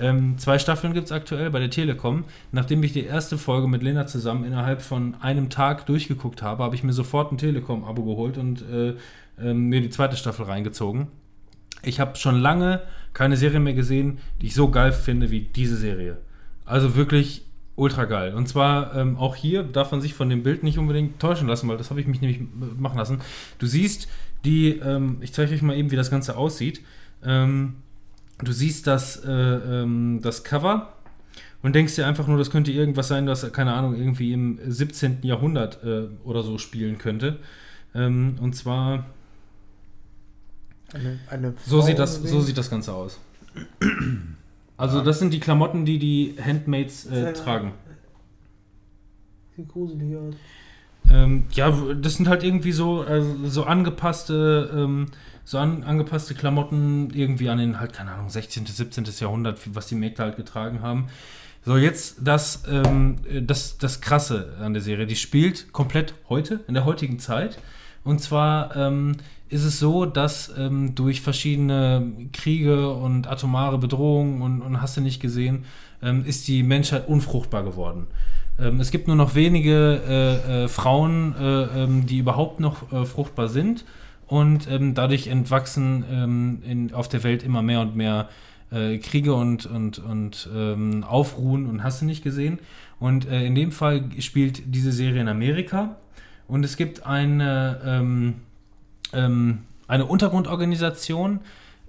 Ähm, 0.00 0.38
zwei 0.38 0.58
Staffeln 0.58 0.92
gibt 0.92 1.06
es 1.06 1.12
aktuell 1.12 1.50
bei 1.50 1.58
der 1.58 1.70
Telekom. 1.70 2.24
Nachdem 2.52 2.82
ich 2.82 2.92
die 2.92 3.04
erste 3.04 3.36
Folge 3.36 3.66
mit 3.66 3.82
Lena 3.82 4.06
zusammen 4.06 4.44
innerhalb 4.44 4.80
von 4.80 5.16
einem 5.20 5.50
Tag 5.50 5.86
durchgeguckt 5.86 6.42
habe, 6.42 6.62
habe 6.62 6.74
ich 6.76 6.84
mir 6.84 6.92
sofort 6.92 7.32
ein 7.32 7.38
Telekom-Abo 7.38 8.04
geholt 8.04 8.38
und 8.38 8.62
äh, 8.70 8.94
äh, 9.40 9.54
mir 9.54 9.80
die 9.80 9.90
zweite 9.90 10.16
Staffel 10.16 10.44
reingezogen. 10.46 11.08
Ich 11.82 12.00
habe 12.00 12.16
schon 12.16 12.40
lange 12.40 12.82
keine 13.12 13.36
Serie 13.36 13.60
mehr 13.60 13.74
gesehen, 13.74 14.18
die 14.40 14.46
ich 14.46 14.54
so 14.54 14.70
geil 14.70 14.92
finde 14.92 15.30
wie 15.30 15.40
diese 15.40 15.76
Serie. 15.76 16.18
Also 16.64 16.96
wirklich 16.96 17.44
ultra 17.76 18.04
geil. 18.04 18.34
Und 18.34 18.48
zwar 18.48 18.94
ähm, 18.94 19.16
auch 19.16 19.36
hier 19.36 19.62
darf 19.62 19.92
man 19.92 20.00
sich 20.00 20.14
von 20.14 20.28
dem 20.28 20.42
Bild 20.42 20.62
nicht 20.62 20.78
unbedingt 20.78 21.20
täuschen 21.20 21.48
lassen, 21.48 21.68
weil 21.68 21.76
das 21.76 21.90
habe 21.90 22.00
ich 22.00 22.06
mich 22.06 22.20
nämlich 22.20 22.40
machen 22.76 22.98
lassen. 22.98 23.20
Du 23.58 23.66
siehst 23.66 24.08
die, 24.44 24.70
ähm, 24.70 25.18
ich 25.20 25.32
zeige 25.32 25.54
euch 25.54 25.62
mal 25.62 25.76
eben, 25.76 25.90
wie 25.90 25.96
das 25.96 26.10
Ganze 26.10 26.36
aussieht. 26.36 26.82
Ähm, 27.24 27.76
du 28.42 28.52
siehst 28.52 28.86
das, 28.86 29.24
äh, 29.24 29.30
ähm, 29.30 30.20
das 30.22 30.44
Cover 30.44 30.92
und 31.62 31.74
denkst 31.74 31.94
dir 31.94 32.06
einfach 32.06 32.26
nur, 32.26 32.38
das 32.38 32.50
könnte 32.50 32.72
irgendwas 32.72 33.08
sein, 33.08 33.26
das, 33.26 33.50
keine 33.52 33.74
Ahnung, 33.74 33.96
irgendwie 33.96 34.32
im 34.32 34.58
17. 34.64 35.18
Jahrhundert 35.22 35.82
äh, 35.84 36.08
oder 36.24 36.42
so 36.42 36.58
spielen 36.58 36.98
könnte. 36.98 37.38
Ähm, 37.94 38.36
und 38.40 38.54
zwar 38.54 39.06
Eine, 40.92 41.18
eine 41.30 41.54
so 41.66 41.80
sieht, 41.80 41.98
das, 41.98 42.16
so 42.16 42.40
sieht 42.40 42.56
das 42.56 42.70
Ganze 42.70 42.94
aus. 42.94 43.18
Also 44.76 45.02
das 45.02 45.18
sind 45.18 45.32
die 45.32 45.40
Klamotten, 45.40 45.84
die 45.84 45.98
die 45.98 46.36
Handmaids 46.40 47.06
äh, 47.06 47.32
tragen. 47.32 47.72
Sieht 49.56 49.68
gruselig 49.68 50.16
aus. 50.16 50.34
Ähm, 51.10 51.46
ja, 51.52 51.70
das 51.70 52.14
sind 52.14 52.28
halt 52.28 52.42
irgendwie 52.42 52.72
so, 52.72 53.00
also 53.00 53.46
so 53.46 53.64
angepasste, 53.64 54.70
ähm, 54.74 55.06
so 55.44 55.58
an, 55.58 55.82
angepasste 55.82 56.34
Klamotten 56.34 57.10
irgendwie 57.10 57.48
an 57.48 57.58
den 57.58 57.80
halt, 57.80 57.92
keine 57.92 58.12
Ahnung, 58.12 58.28
16., 58.28 58.66
17. 58.66 59.04
Jahrhundert, 59.18 59.74
was 59.74 59.86
die 59.86 59.94
Mägde 59.94 60.22
halt 60.22 60.36
getragen 60.36 60.82
haben. 60.82 61.08
So, 61.64 61.76
jetzt 61.76 62.18
das, 62.22 62.62
ähm, 62.70 63.16
das, 63.46 63.78
das 63.78 64.00
Krasse 64.00 64.54
an 64.60 64.74
der 64.74 64.82
Serie. 64.82 65.06
Die 65.06 65.16
spielt 65.16 65.72
komplett 65.72 66.14
heute, 66.28 66.60
in 66.68 66.74
der 66.74 66.84
heutigen 66.84 67.18
Zeit. 67.18 67.58
Und 68.08 68.20
zwar 68.20 68.74
ähm, 68.74 69.16
ist 69.50 69.64
es 69.64 69.78
so, 69.78 70.06
dass 70.06 70.50
ähm, 70.56 70.94
durch 70.94 71.20
verschiedene 71.20 72.10
Kriege 72.32 72.90
und 72.90 73.26
atomare 73.26 73.76
Bedrohungen 73.76 74.40
und, 74.40 74.62
und 74.62 74.80
hast 74.80 74.96
du 74.96 75.02
nicht 75.02 75.20
gesehen, 75.20 75.66
ähm, 76.02 76.24
ist 76.24 76.48
die 76.48 76.62
Menschheit 76.62 77.06
unfruchtbar 77.06 77.64
geworden. 77.64 78.06
Ähm, 78.58 78.80
es 78.80 78.90
gibt 78.90 79.08
nur 79.08 79.16
noch 79.16 79.34
wenige 79.34 80.00
äh, 80.08 80.64
äh, 80.64 80.68
Frauen, 80.68 81.34
äh, 81.38 81.82
ähm, 81.82 82.06
die 82.06 82.16
überhaupt 82.16 82.60
noch 82.60 82.90
äh, 82.90 83.04
fruchtbar 83.04 83.48
sind. 83.48 83.84
Und 84.26 84.70
ähm, 84.70 84.94
dadurch 84.94 85.26
entwachsen 85.26 86.60
in, 86.64 86.94
auf 86.94 87.08
der 87.08 87.22
Welt 87.24 87.42
immer 87.42 87.60
mehr 87.60 87.82
und 87.82 87.94
mehr 87.94 88.30
äh, 88.70 88.96
Kriege 88.96 89.34
und, 89.34 89.66
und, 89.66 89.98
und 89.98 90.48
Aufruhen 91.06 91.66
und 91.66 91.82
hast 91.82 92.00
du 92.00 92.06
nicht 92.06 92.24
gesehen. 92.24 92.58
Und 93.00 93.28
äh, 93.28 93.44
in 93.44 93.54
dem 93.54 93.70
Fall 93.70 94.04
spielt 94.20 94.62
diese 94.74 94.92
Serie 94.92 95.20
in 95.20 95.28
Amerika. 95.28 95.96
Und 96.48 96.64
es 96.64 96.76
gibt 96.76 97.06
eine, 97.06 97.80
ähm, 97.84 98.34
ähm, 99.12 99.58
eine 99.86 100.06
Untergrundorganisation, 100.06 101.40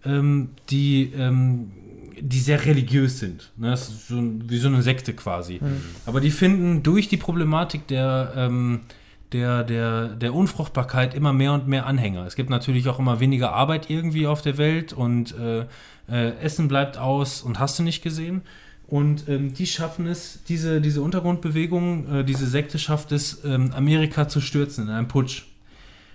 ähm, 0.05 0.49
die, 0.69 1.11
ähm, 1.17 1.71
die 2.19 2.39
sehr 2.39 2.65
religiös 2.65 3.19
sind. 3.19 3.51
Ne? 3.57 3.71
Das 3.71 3.89
ist 3.89 4.07
so 4.09 4.21
wie 4.21 4.57
so 4.57 4.67
eine 4.67 4.81
Sekte 4.81 5.13
quasi. 5.13 5.59
Aber 6.05 6.19
die 6.19 6.31
finden 6.31 6.83
durch 6.83 7.07
die 7.07 7.17
Problematik 7.17 7.87
der, 7.87 8.33
ähm, 8.35 8.81
der, 9.31 9.63
der, 9.63 10.07
der 10.09 10.33
Unfruchtbarkeit 10.33 11.13
immer 11.13 11.33
mehr 11.33 11.53
und 11.53 11.67
mehr 11.67 11.85
Anhänger. 11.85 12.25
Es 12.25 12.35
gibt 12.35 12.49
natürlich 12.49 12.87
auch 12.89 12.99
immer 12.99 13.19
weniger 13.19 13.53
Arbeit 13.53 13.89
irgendwie 13.89 14.27
auf 14.27 14.41
der 14.41 14.57
Welt 14.57 14.91
und 14.91 15.35
äh, 15.37 15.65
äh, 16.11 16.35
Essen 16.41 16.67
bleibt 16.67 16.97
aus 16.97 17.41
und 17.41 17.59
hast 17.59 17.79
du 17.79 17.83
nicht 17.83 18.01
gesehen. 18.01 18.41
Und 18.89 19.29
ähm, 19.29 19.53
die 19.53 19.67
schaffen 19.67 20.07
es, 20.07 20.43
diese, 20.45 20.81
diese 20.81 21.03
Untergrundbewegung, 21.03 22.11
äh, 22.11 22.23
diese 22.23 22.47
Sekte 22.47 22.79
schafft 22.79 23.11
es, 23.11 23.45
ähm, 23.45 23.71
Amerika 23.75 24.27
zu 24.27 24.41
stürzen 24.41 24.85
in 24.85 24.89
einem 24.89 25.07
Putsch. 25.07 25.43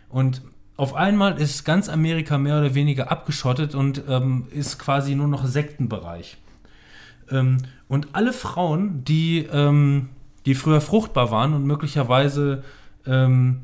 Und 0.09 0.43
auf 0.77 0.95
einmal 0.95 1.41
ist 1.41 1.65
ganz 1.65 1.89
Amerika 1.89 2.37
mehr 2.37 2.59
oder 2.59 2.75
weniger 2.75 3.13
abgeschottet 3.13 3.77
und 3.77 4.03
ähm, 4.09 4.49
ist 4.51 4.81
quasi 4.81 5.15
nur 5.15 5.29
noch 5.29 5.47
Sektenbereich. 5.47 6.37
Ähm, 7.31 7.59
und 7.87 8.09
alle 8.13 8.33
Frauen, 8.33 9.05
die, 9.05 9.47
ähm, 9.53 10.09
die 10.45 10.57
früher 10.57 10.81
fruchtbar 10.81 11.31
waren 11.31 11.55
und 11.55 11.65
möglicherweise 11.65 12.65
ähm, 13.07 13.61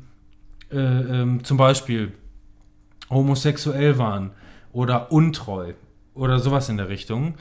äh, 0.69 1.43
zum 1.43 1.57
Beispiel 1.57 2.13
homosexuell 3.09 3.97
waren 3.97 4.31
oder 4.71 5.11
untreu 5.11 5.73
oder 6.13 6.39
sowas 6.39 6.69
in 6.69 6.77
der 6.77 6.87
Richtung, 6.87 7.33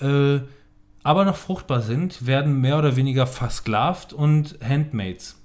äh, 0.00 0.38
aber 1.08 1.24
noch 1.24 1.36
fruchtbar 1.36 1.80
sind, 1.80 2.26
werden 2.26 2.60
mehr 2.60 2.76
oder 2.76 2.94
weniger 2.94 3.26
versklavt 3.26 4.12
und 4.12 4.58
Handmaids. 4.62 5.40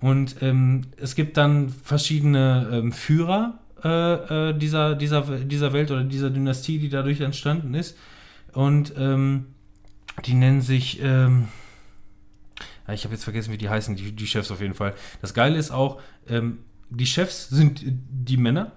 Und 0.00 0.36
ähm, 0.40 0.86
es 0.96 1.14
gibt 1.14 1.36
dann 1.36 1.68
verschiedene 1.68 2.70
ähm, 2.72 2.92
Führer 2.92 3.58
äh, 3.84 4.48
äh, 4.48 4.58
dieser, 4.58 4.94
dieser, 4.94 5.40
dieser 5.40 5.74
Welt 5.74 5.90
oder 5.90 6.04
dieser 6.04 6.30
Dynastie, 6.30 6.78
die 6.78 6.88
dadurch 6.88 7.20
entstanden 7.20 7.74
ist. 7.74 7.98
Und 8.54 8.94
ähm, 8.96 9.48
die 10.24 10.32
nennen 10.32 10.62
sich, 10.62 11.02
ähm, 11.02 11.48
ja, 12.86 12.94
ich 12.94 13.04
habe 13.04 13.12
jetzt 13.12 13.24
vergessen, 13.24 13.52
wie 13.52 13.58
die 13.58 13.68
heißen, 13.68 13.94
die, 13.94 14.12
die 14.12 14.26
Chefs 14.26 14.50
auf 14.50 14.62
jeden 14.62 14.72
Fall. 14.72 14.94
Das 15.20 15.34
Geile 15.34 15.58
ist 15.58 15.70
auch, 15.70 16.00
ähm, 16.30 16.60
die 16.88 17.04
Chefs 17.04 17.50
sind 17.50 17.82
die 17.84 18.38
Männer. 18.38 18.72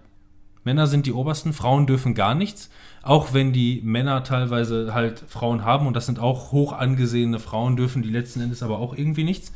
Männer 0.65 0.88
sind 0.88 1.06
die 1.06 1.14
Obersten, 1.14 1.53
Frauen 1.53 1.88
dürfen 1.88 2.15
gar 2.15 2.35
nichts. 2.35 2.69
Auch 3.03 3.33
wenn 3.33 3.51
die 3.51 3.81
Männer 3.83 4.23
teilweise 4.23 4.93
halt 4.93 5.23
Frauen 5.27 5.65
haben 5.65 5.88
und 5.88 5.95
das 5.95 6.05
sind 6.05 6.19
auch 6.19 6.51
hoch 6.51 6.73
angesehene 6.73 7.39
Frauen, 7.39 7.75
dürfen 7.75 8.03
die 8.03 8.09
letzten 8.09 8.41
Endes 8.41 8.61
aber 8.61 8.77
auch 8.80 8.95
irgendwie 8.95 9.23
nichts. 9.23 9.51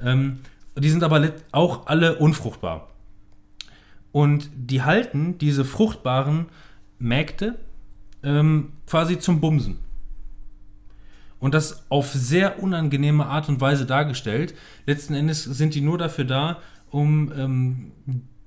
Ähm, 0.00 0.38
die 0.76 0.90
sind 0.90 1.02
aber 1.02 1.32
auch 1.52 1.86
alle 1.86 2.16
unfruchtbar. 2.16 2.88
Und 4.12 4.48
die 4.56 4.82
halten 4.82 5.38
diese 5.38 5.64
fruchtbaren 5.64 6.46
Mägde 6.98 7.58
ähm, 8.22 8.72
quasi 8.86 9.18
zum 9.18 9.40
Bumsen. 9.40 9.78
Und 11.40 11.54
das 11.54 11.84
auf 11.88 12.12
sehr 12.12 12.62
unangenehme 12.62 13.26
Art 13.26 13.48
und 13.48 13.60
Weise 13.60 13.86
dargestellt. 13.86 14.54
Letzten 14.86 15.14
Endes 15.14 15.44
sind 15.44 15.74
die 15.74 15.80
nur 15.80 15.98
dafür 15.98 16.24
da, 16.24 16.58
um 16.90 17.32
ähm, 17.36 17.92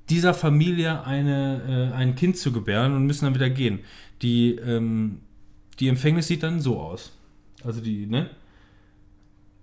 dieser 0.09 0.33
Familie 0.33 1.05
eine, 1.05 1.91
äh, 1.93 1.95
ein 1.95 2.15
Kind 2.15 2.37
zu 2.37 2.51
gebären 2.51 2.93
und 2.93 3.05
müssen 3.05 3.25
dann 3.25 3.35
wieder 3.35 3.49
gehen. 3.49 3.79
Die, 4.21 4.55
ähm, 4.55 5.19
die 5.79 5.87
Empfängnis 5.87 6.27
sieht 6.27 6.43
dann 6.43 6.59
so 6.59 6.79
aus. 6.79 7.11
Also 7.63 7.81
die, 7.81 8.05
ne? 8.05 8.29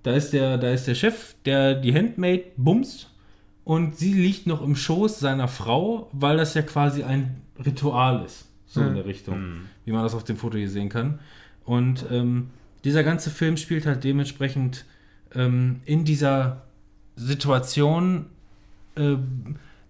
Da 0.02 0.12
ist 0.12 0.32
der, 0.32 0.58
da 0.58 0.70
ist 0.70 0.86
der 0.86 0.94
Chef, 0.94 1.34
der 1.44 1.74
die 1.74 1.94
Handmaid 1.94 2.52
bumst 2.56 3.10
und 3.64 3.96
sie 3.96 4.14
liegt 4.14 4.46
noch 4.46 4.62
im 4.62 4.76
Schoß 4.76 5.20
seiner 5.20 5.48
Frau, 5.48 6.08
weil 6.12 6.36
das 6.36 6.54
ja 6.54 6.62
quasi 6.62 7.02
ein 7.02 7.42
Ritual 7.64 8.24
ist. 8.24 8.48
So 8.66 8.82
in 8.82 8.94
der 8.94 9.06
Richtung, 9.06 9.62
wie 9.84 9.92
man 9.92 10.02
das 10.02 10.14
auf 10.14 10.24
dem 10.24 10.36
Foto 10.36 10.58
hier 10.58 10.68
sehen 10.70 10.88
kann. 10.90 11.20
Und 11.64 12.04
ähm, 12.10 12.50
dieser 12.84 13.02
ganze 13.02 13.30
Film 13.30 13.56
spielt 13.56 13.86
halt 13.86 14.04
dementsprechend 14.04 14.84
ähm, 15.34 15.80
in 15.84 16.04
dieser 16.04 16.62
Situation, 17.16 18.26
äh, 18.94 19.16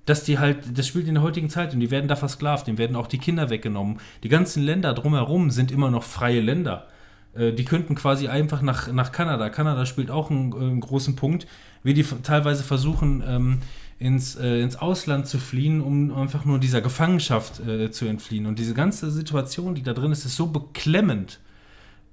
dass 0.08 0.24
die 0.24 0.38
halt, 0.38 0.78
das 0.78 0.86
spielt 0.86 1.08
in 1.08 1.14
der 1.14 1.22
heutigen 1.22 1.50
Zeit 1.50 1.74
und 1.74 1.80
die 1.80 1.90
werden 1.90 2.08
da 2.08 2.16
versklavt, 2.16 2.66
denen 2.66 2.78
werden 2.78 2.96
auch 2.96 3.06
die 3.06 3.18
Kinder 3.18 3.50
weggenommen. 3.50 3.98
Die 4.22 4.28
ganzen 4.28 4.62
Länder 4.62 4.94
drumherum 4.94 5.50
sind 5.50 5.70
immer 5.70 5.90
noch 5.90 6.04
freie 6.04 6.40
Länder. 6.40 6.88
Äh, 7.34 7.52
die 7.52 7.64
könnten 7.64 7.94
quasi 7.94 8.28
einfach 8.28 8.62
nach, 8.62 8.90
nach 8.92 9.12
Kanada. 9.12 9.50
Kanada 9.50 9.86
spielt 9.86 10.10
auch 10.10 10.30
einen, 10.30 10.52
äh, 10.52 10.56
einen 10.56 10.80
großen 10.80 11.16
Punkt, 11.16 11.46
wie 11.82 11.94
die 11.94 12.04
teilweise 12.22 12.62
versuchen, 12.64 13.22
ähm, 13.26 13.58
ins, 13.98 14.36
äh, 14.36 14.60
ins 14.60 14.76
Ausland 14.76 15.26
zu 15.26 15.38
fliehen, 15.38 15.80
um 15.80 16.14
einfach 16.14 16.44
nur 16.44 16.58
dieser 16.58 16.80
Gefangenschaft 16.80 17.60
äh, 17.66 17.90
zu 17.90 18.06
entfliehen. 18.06 18.46
Und 18.46 18.58
diese 18.58 18.74
ganze 18.74 19.10
Situation, 19.10 19.74
die 19.74 19.82
da 19.82 19.92
drin 19.92 20.12
ist, 20.12 20.24
ist 20.24 20.36
so 20.36 20.46
beklemmend 20.46 21.40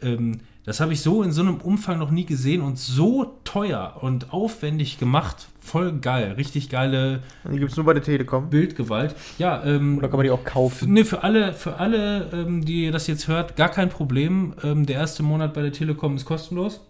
ähm, 0.02 0.40
das 0.66 0.80
habe 0.80 0.94
ich 0.94 1.02
so 1.02 1.22
in 1.22 1.32
so 1.32 1.42
einem 1.42 1.58
Umfang 1.58 2.00
noch 2.00 2.10
nie 2.10 2.26
gesehen 2.26 2.62
und 2.62 2.80
so 2.80 3.40
teuer 3.44 3.98
und 4.02 4.34
aufwendig 4.34 4.98
gemacht. 4.98 5.48
Voll 5.60 6.00
geil. 6.00 6.34
Richtig 6.38 6.70
geile 6.70 7.22
Die 7.52 7.60
gibt 7.60 7.72
es 7.72 7.78
nur 7.78 7.86
bei 7.86 7.94
der 7.94 8.02
Telekom. 8.02 8.50
Bildgewalt. 8.50 9.16
Ja, 9.38 9.64
ähm, 9.64 10.00
Oder 10.00 10.08
kann 10.08 10.18
man 10.18 10.24
die 10.26 10.32
auch 10.32 10.44
kaufen? 10.44 10.92
Nee, 10.92 11.04
für 11.04 11.24
alle, 11.24 11.54
für 11.54 11.76
alle 11.76 12.32
ähm, 12.34 12.66
die 12.66 12.90
das 12.90 13.06
jetzt 13.06 13.28
hört, 13.28 13.56
gar 13.56 13.70
kein 13.70 13.90
Problem. 13.90 14.56
Ähm, 14.64 14.88
der 14.88 14.96
erste 14.96 15.22
Monat 15.22 15.54
bei 15.54 15.62
der 15.62 15.72
Telekom 15.72 16.16
ist 16.16 16.26
kostenlos. 16.26 16.82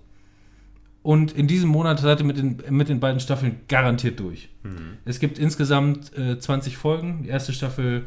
Und 1.03 1.33
in 1.33 1.47
diesem 1.47 1.69
Monat 1.69 1.99
seid 1.99 2.21
ihr 2.21 2.25
mit 2.25 2.37
den, 2.37 2.63
mit 2.69 2.89
den 2.89 2.99
beiden 2.99 3.19
Staffeln 3.19 3.59
garantiert 3.67 4.19
durch. 4.19 4.49
Es 5.03 5.19
gibt 5.19 5.37
insgesamt 5.37 6.17
äh, 6.17 6.39
20 6.39 6.77
Folgen. 6.77 7.21
Die 7.21 7.29
erste 7.29 7.53
Staffel, 7.53 8.05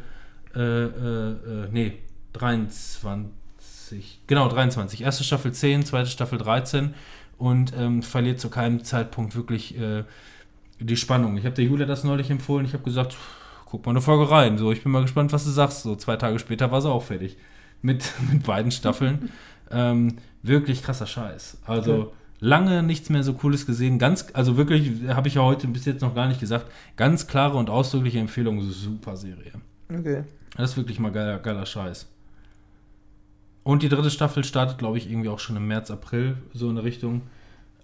äh, 0.57 0.61
äh, 0.61 1.31
äh, 1.31 1.69
nee, 1.71 1.93
23. 2.33 3.31
Genau, 4.27 4.49
23. 4.49 5.03
Erste 5.03 5.25
Staffel 5.25 5.53
10, 5.53 5.85
zweite 5.85 6.11
Staffel 6.11 6.39
13. 6.39 6.95
Und 7.39 7.73
ähm, 7.79 8.03
verliert 8.03 8.41
zu 8.41 8.51
keinem 8.51 8.83
Zeitpunkt 8.83 9.37
wirklich 9.37 9.79
äh, 9.79 10.03
die 10.81 10.97
Spannung. 10.97 11.37
Ich 11.37 11.45
habe 11.45 11.55
der 11.55 11.65
Julia 11.65 11.87
das 11.87 12.03
neulich 12.05 12.31
empfohlen. 12.31 12.67
Ich 12.67 12.73
habe 12.73 12.83
gesagt, 12.83 13.17
guck 13.65 13.87
mal 13.87 13.93
eine 13.93 14.01
Folge 14.01 14.29
rein. 14.31 14.59
So, 14.59 14.73
ich 14.73 14.83
bin 14.83 14.91
mal 14.91 15.03
gespannt, 15.03 15.33
was 15.33 15.45
du 15.45 15.51
sagst. 15.51 15.83
So, 15.83 15.95
zwei 15.97 16.17
Tage 16.17 16.39
später 16.41 16.71
war 16.73 16.81
sie 16.83 16.91
auch 16.91 17.05
fertig. 17.05 17.37
Mit, 17.81 18.13
mit 18.33 18.43
beiden 18.43 18.73
Staffeln. 18.73 19.31
ähm, 19.71 20.17
wirklich 20.43 20.83
krasser 20.83 21.07
Scheiß. 21.07 21.59
Also 21.67 21.93
Okay. 21.95 22.11
lange 22.41 22.83
nichts 22.83 23.09
mehr 23.09 23.23
so 23.23 23.35
Cooles 23.35 23.67
gesehen. 23.67 23.99
Ganz, 23.99 24.27
also 24.33 24.57
wirklich, 24.57 24.91
habe 25.09 25.29
ich 25.29 25.35
ja 25.35 25.43
heute 25.43 25.69
bis 25.69 25.85
jetzt 25.85 26.03
noch 26.03 26.15
gar 26.15 26.27
nicht 26.27 26.41
gesagt. 26.41 26.67
Ganz 26.97 27.27
klare 27.29 27.57
und 27.57 27.71
ausdrückliche 27.71 28.19
Empfehlung. 28.19 28.61
Super 28.63 29.17
Serie. 29.17 29.53
Okay. 29.93 30.25
Das 30.57 30.71
ist 30.73 30.77
wirklich 30.77 30.99
mal 30.99 31.13
geiler, 31.13 31.39
geiler 31.39 31.67
Scheiß. 31.67 32.09
Und 33.69 33.83
die 33.83 33.91
dritte 33.91 34.09
Staffel 34.09 34.45
startet, 34.45 34.79
glaube 34.79 34.97
ich, 34.97 35.11
irgendwie 35.11 35.29
auch 35.29 35.41
schon 35.41 35.55
im 35.55 35.69
März, 35.69 35.91
April, 35.91 36.39
so 36.55 36.71
in 36.71 36.77
der 36.77 36.85
Richtung. 36.85 37.21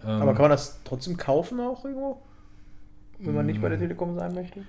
Ähm, 0.03 0.19
Aber 0.19 0.33
kann 0.33 0.41
man 0.41 0.49
das 0.49 0.79
trotzdem 0.83 1.15
kaufen 1.15 1.59
auch 1.59 1.85
irgendwo? 1.85 2.23
Wenn 3.19 3.35
man 3.35 3.45
nicht 3.45 3.61
bei 3.61 3.69
der 3.69 3.77
Telekom 3.77 4.15
sein 4.15 4.33
möchte? 4.33 4.61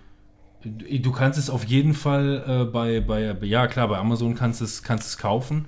Du 0.62 1.12
kannst 1.12 1.38
es 1.38 1.48
auf 1.48 1.64
jeden 1.64 1.94
Fall 1.94 2.44
äh, 2.46 2.64
bei, 2.70 3.00
bei, 3.00 3.34
ja 3.46 3.66
klar, 3.66 3.88
bei 3.88 3.96
Amazon 3.96 4.34
kannst 4.34 4.60
du 4.60 4.66
es, 4.66 4.82
kannst 4.82 5.08
es 5.08 5.16
kaufen. 5.16 5.64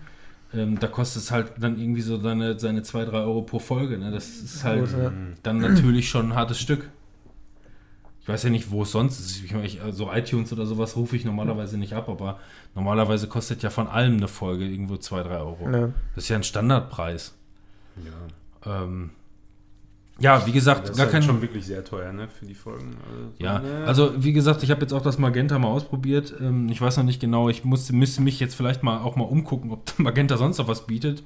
Ähm, 0.53 0.79
da 0.79 0.87
kostet 0.87 1.23
es 1.23 1.31
halt 1.31 1.53
dann 1.59 1.81
irgendwie 1.81 2.03
so 2.03 2.21
seine, 2.21 2.59
seine 2.59 2.83
2, 2.83 3.07
3 3.07 3.17
Euro 3.17 3.41
pro 3.41 3.59
Folge. 3.59 3.97
Ne? 3.97 4.11
Das 4.11 4.29
ist 4.29 4.65
halt 4.65 4.81
Gut, 4.81 5.03
ja. 5.03 5.13
dann 5.43 5.57
natürlich 5.61 6.11
schon 6.11 6.33
ein 6.33 6.35
hartes 6.35 6.61
Stück. 6.61 6.91
Ich 8.29 8.35
weiß 8.35 8.43
ja 8.43 8.51
nicht, 8.51 8.71
wo 8.71 8.83
es 8.83 8.93
sonst 8.93 9.21
ist. 9.21 9.43
Ich, 9.43 9.55
ich, 9.55 9.81
also 9.81 10.13
iTunes 10.13 10.53
oder 10.53 10.67
sowas 10.67 10.97
rufe 10.97 11.17
ich 11.17 11.25
normalerweise 11.25 11.79
nicht 11.79 11.95
ab, 11.95 12.11
aber 12.11 12.39
normalerweise 12.75 13.27
kostet 13.27 13.63
ja 13.63 13.71
von 13.71 13.87
allem 13.87 14.19
eine 14.19 14.29
Folge 14.29 14.67
irgendwo 14.67 14.99
2, 14.99 15.23
3 15.23 15.39
Euro. 15.39 15.67
Ne. 15.67 15.95
Das 16.15 16.25
ist 16.25 16.29
ja 16.29 16.37
ein 16.37 16.43
Standardpreis. 16.43 17.35
Ja. 18.05 18.83
Ähm, 18.83 19.13
ja, 20.19 20.47
wie 20.47 20.53
gesagt, 20.53 20.83
Das 20.83 20.91
ist 20.91 20.97
gar 20.99 21.07
halt 21.07 21.13
kein, 21.13 21.23
schon 21.23 21.41
wirklich 21.41 21.65
sehr 21.65 21.83
teuer, 21.83 22.13
ne, 22.13 22.29
für 22.29 22.45
die 22.45 22.55
Folgen. 22.55 22.99
Also, 23.11 23.33
Ja, 23.39 23.61
ne, 23.61 23.85
also 23.87 24.13
wie 24.23 24.35
gesagt, 24.35 24.63
ich 24.63 24.71
habe 24.71 24.83
jetzt 24.83 24.93
auch 24.93 25.01
das 25.01 25.17
Magenta 25.17 25.59
mal 25.59 25.69
ausprobiert. 25.69 26.35
Ähm, 26.39 26.69
ich 26.69 26.83
weiß 26.83 26.99
noch 26.99 27.05
nicht 27.05 27.23
genau, 27.23 27.49
ich 27.49 27.65
musste, 27.65 27.95
müsste 27.95 28.21
mich 28.21 28.41
jetzt 28.41 28.55
vielleicht 28.55 28.83
mal 28.83 28.99
auch 28.99 29.17
mal 29.17 29.25
umgucken, 29.25 29.71
ob 29.71 29.91
Magenta 29.99 30.37
sonst 30.37 30.59
noch 30.59 30.69
was 30.69 30.87
bietet. 30.87 31.23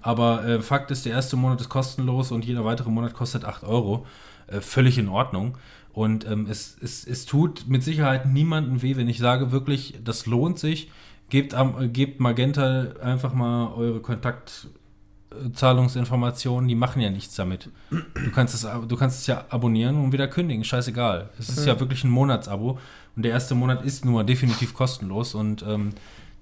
Aber 0.00 0.46
äh, 0.46 0.60
Fakt 0.60 0.92
ist, 0.92 1.06
der 1.06 1.12
erste 1.14 1.34
Monat 1.36 1.60
ist 1.60 1.70
kostenlos 1.70 2.30
und 2.30 2.44
jeder 2.44 2.64
weitere 2.64 2.88
Monat 2.88 3.14
kostet 3.14 3.44
8 3.44 3.64
Euro. 3.64 4.06
Äh, 4.46 4.60
völlig 4.60 4.96
in 4.96 5.08
Ordnung. 5.08 5.58
Und 5.98 6.24
ähm, 6.30 6.46
es, 6.48 6.76
es, 6.80 7.04
es 7.04 7.26
tut 7.26 7.66
mit 7.66 7.82
Sicherheit 7.82 8.24
niemandem 8.24 8.82
weh, 8.82 8.94
wenn 8.94 9.08
ich 9.08 9.18
sage 9.18 9.50
wirklich, 9.50 9.98
das 10.04 10.26
lohnt 10.26 10.60
sich. 10.60 10.92
Gebt, 11.28 11.54
am, 11.54 11.92
gebt 11.92 12.20
Magenta 12.20 12.92
einfach 13.02 13.34
mal 13.34 13.72
eure 13.74 13.98
Kontaktzahlungsinformationen, 14.00 16.68
die 16.68 16.76
machen 16.76 17.02
ja 17.02 17.10
nichts 17.10 17.34
damit. 17.34 17.70
Du 17.90 18.30
kannst, 18.32 18.54
es, 18.54 18.60
du 18.62 18.96
kannst 18.96 19.22
es 19.22 19.26
ja 19.26 19.44
abonnieren 19.48 19.96
und 19.96 20.12
wieder 20.12 20.28
kündigen, 20.28 20.62
scheißegal. 20.62 21.30
Es 21.36 21.48
ist 21.48 21.66
ja 21.66 21.80
wirklich 21.80 22.04
ein 22.04 22.10
Monatsabo 22.10 22.78
und 23.16 23.22
der 23.24 23.32
erste 23.32 23.56
Monat 23.56 23.84
ist 23.84 24.04
mal 24.04 24.22
definitiv 24.24 24.74
kostenlos 24.74 25.34
und 25.34 25.64
ähm, 25.66 25.90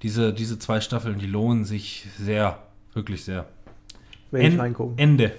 diese, 0.03 0.35
diese 0.35 0.59
zwei 0.59 0.83
Staffeln, 0.83 1.19
die 1.19 1.27
lohnen 1.27 1.65
sich 1.65 2.07
sehr, 2.19 2.59
wirklich 2.93 3.25
sehr. 3.25 3.47
Werde 4.31 4.49
ich 4.49 4.53
En- 4.55 4.61
reingucken. 4.61 4.99
Ende. 4.99 5.33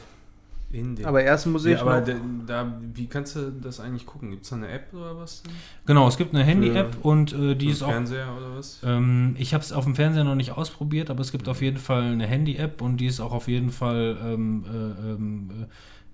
In 0.71 0.95
den- 0.95 1.05
Aber 1.05 1.23
erst 1.23 1.47
muss 1.47 1.63
ich 1.65 1.73
ja, 1.73 1.81
aber 1.81 1.99
noch, 2.01 2.05
da, 2.07 2.13
da, 2.45 2.73
wie 2.93 3.07
kannst 3.07 3.35
du 3.37 3.51
das 3.51 3.79
eigentlich 3.79 4.05
gucken? 4.05 4.31
Gibt 4.31 4.43
es 4.43 4.49
da 4.49 4.57
eine 4.57 4.67
App 4.67 4.93
oder 4.93 5.17
was? 5.17 5.41
Denn? 5.43 5.53
Genau, 5.85 6.07
es 6.07 6.17
gibt 6.17 6.33
eine 6.35 6.43
Handy-App 6.43 6.97
und 7.03 7.31
äh, 7.33 7.55
die 7.55 7.69
ist 7.69 7.81
auch 7.83 7.89
Fernseher 7.89 8.27
oder 8.37 8.57
was? 8.57 8.81
Ähm, 8.83 9.35
ich 9.37 9.53
habe 9.53 9.63
es 9.63 9.71
auf 9.71 9.85
dem 9.85 9.95
Fernseher 9.95 10.25
noch 10.25 10.35
nicht 10.35 10.51
ausprobiert, 10.51 11.09
aber 11.09 11.21
es 11.21 11.31
gibt 11.31 11.47
auf 11.47 11.61
jeden 11.61 11.77
Fall 11.77 12.03
eine 12.03 12.27
Handy-App 12.27 12.81
und 12.81 12.97
die 12.97 13.05
ist 13.05 13.19
auch 13.21 13.31
auf 13.31 13.47
jeden 13.47 13.71
Fall 13.71 14.17
ähm, 14.21 14.65
äh, 14.65 15.11
ähm, 15.11 15.49
äh, 15.63 15.65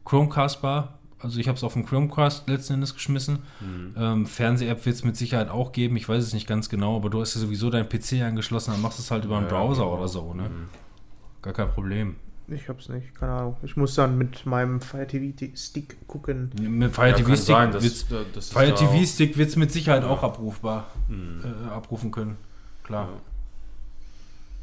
Chromecast-bar. 0.05 0.99
Also 1.19 1.39
ich 1.39 1.47
habe 1.47 1.55
es 1.55 1.63
auf 1.63 1.73
dem 1.73 1.85
Chromecast 1.85 2.49
letzten 2.49 2.73
Endes 2.73 2.93
geschmissen. 2.93 3.39
Hm. 3.59 3.95
Ähm, 3.97 4.25
Fernseh-App 4.25 4.85
wird 4.85 4.95
es 4.97 5.03
mit 5.05 5.15
Sicherheit 5.15 5.49
auch 5.49 5.71
geben. 5.71 5.95
Ich 5.95 6.07
weiß 6.09 6.21
es 6.21 6.33
nicht 6.33 6.47
ganz 6.47 6.67
genau, 6.69 6.97
aber 6.97 7.09
du 7.09 7.21
hast 7.21 7.33
ja 7.35 7.41
sowieso 7.41 7.69
dein 7.69 7.87
PC 7.87 8.21
angeschlossen, 8.23 8.71
dann 8.71 8.81
machst 8.81 8.99
du 8.99 9.03
es 9.03 9.09
halt 9.09 9.23
über 9.23 9.37
einen 9.37 9.47
Ja, 9.47 9.51
Browser 9.53 9.83
genau. 9.85 9.97
oder 9.97 10.07
so. 10.09 10.33
Ne? 10.33 10.43
Hm. 10.45 10.67
Gar 11.41 11.53
kein 11.53 11.69
Problem. 11.71 12.17
Ich 12.47 12.67
hab's 12.69 12.89
nicht, 12.89 13.15
keine 13.15 13.31
Ahnung. 13.33 13.57
Ich 13.63 13.77
muss 13.77 13.95
dann 13.95 14.17
mit 14.17 14.45
meinem 14.45 14.81
Fire 14.81 15.07
TV 15.07 15.33
Stick 15.55 16.07
gucken. 16.07 16.51
Mit 16.59 16.93
Fire 16.93 17.09
Ja, 17.09 17.13
TV 17.15 17.35
Stick 17.35 17.45
sein, 17.45 17.71
dass- 17.71 17.83
wird's- 17.83 18.07
da- 18.07 18.21
das 18.33 18.49
Fire 18.49 18.73
TV 18.73 18.91
auch- 18.91 19.05
Stick 19.05 19.37
wird 19.37 19.49
es 19.49 19.55
mit 19.55 19.71
Sicherheit 19.71 20.03
auch 20.03 20.21
abrufbar 20.23 20.87
Hm. 21.07 21.41
äh, 21.43 21.69
abrufen 21.71 22.11
können. 22.11 22.37
Klar. 22.83 23.07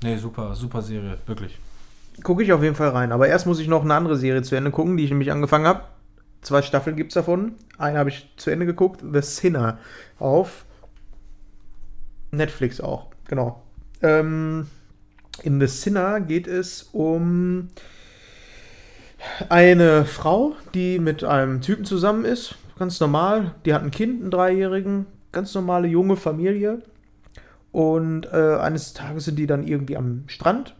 Ja. 0.02 0.08
Nee, 0.10 0.16
super, 0.18 0.54
super 0.54 0.82
Serie, 0.82 1.18
wirklich. 1.26 1.58
Gucke 2.22 2.42
ich 2.42 2.52
auf 2.52 2.62
jeden 2.62 2.74
Fall 2.74 2.88
rein. 2.90 3.12
Aber 3.12 3.28
erst 3.28 3.46
muss 3.46 3.58
ich 3.60 3.68
noch 3.68 3.82
eine 3.82 3.94
andere 3.94 4.16
Serie 4.16 4.42
zu 4.42 4.54
Ende 4.56 4.70
gucken, 4.70 4.96
die 4.96 5.04
ich 5.04 5.10
nämlich 5.10 5.30
angefangen 5.32 5.66
habe. 5.66 5.84
Zwei 6.42 6.62
Staffeln 6.62 6.96
gibt's 6.96 7.14
davon. 7.14 7.52
Eine 7.78 7.98
habe 7.98 8.08
ich 8.10 8.28
zu 8.36 8.50
Ende 8.50 8.64
geguckt, 8.66 9.02
The 9.10 9.20
Sinner. 9.22 9.78
Auf 10.18 10.64
Netflix 12.30 12.80
auch, 12.80 13.06
genau. 13.26 13.62
Ähm, 14.02 14.66
in 15.42 15.60
The 15.60 15.66
Sinner 15.66 16.20
geht 16.20 16.46
es 16.46 16.88
um 16.92 17.68
eine 19.48 20.04
Frau, 20.04 20.54
die 20.74 20.98
mit 20.98 21.24
einem 21.24 21.60
Typen 21.60 21.84
zusammen 21.84 22.24
ist. 22.24 22.54
Ganz 22.78 23.00
normal. 23.00 23.54
Die 23.64 23.74
hat 23.74 23.82
ein 23.82 23.90
Kind, 23.90 24.22
einen 24.22 24.30
Dreijährigen. 24.30 25.06
Ganz 25.32 25.54
normale 25.54 25.86
junge 25.88 26.16
Familie. 26.16 26.82
Und 27.72 28.26
äh, 28.32 28.56
eines 28.56 28.94
Tages 28.94 29.26
sind 29.26 29.36
die 29.38 29.46
dann 29.46 29.66
irgendwie 29.66 29.96
am 29.96 30.24
Strand. 30.26 30.74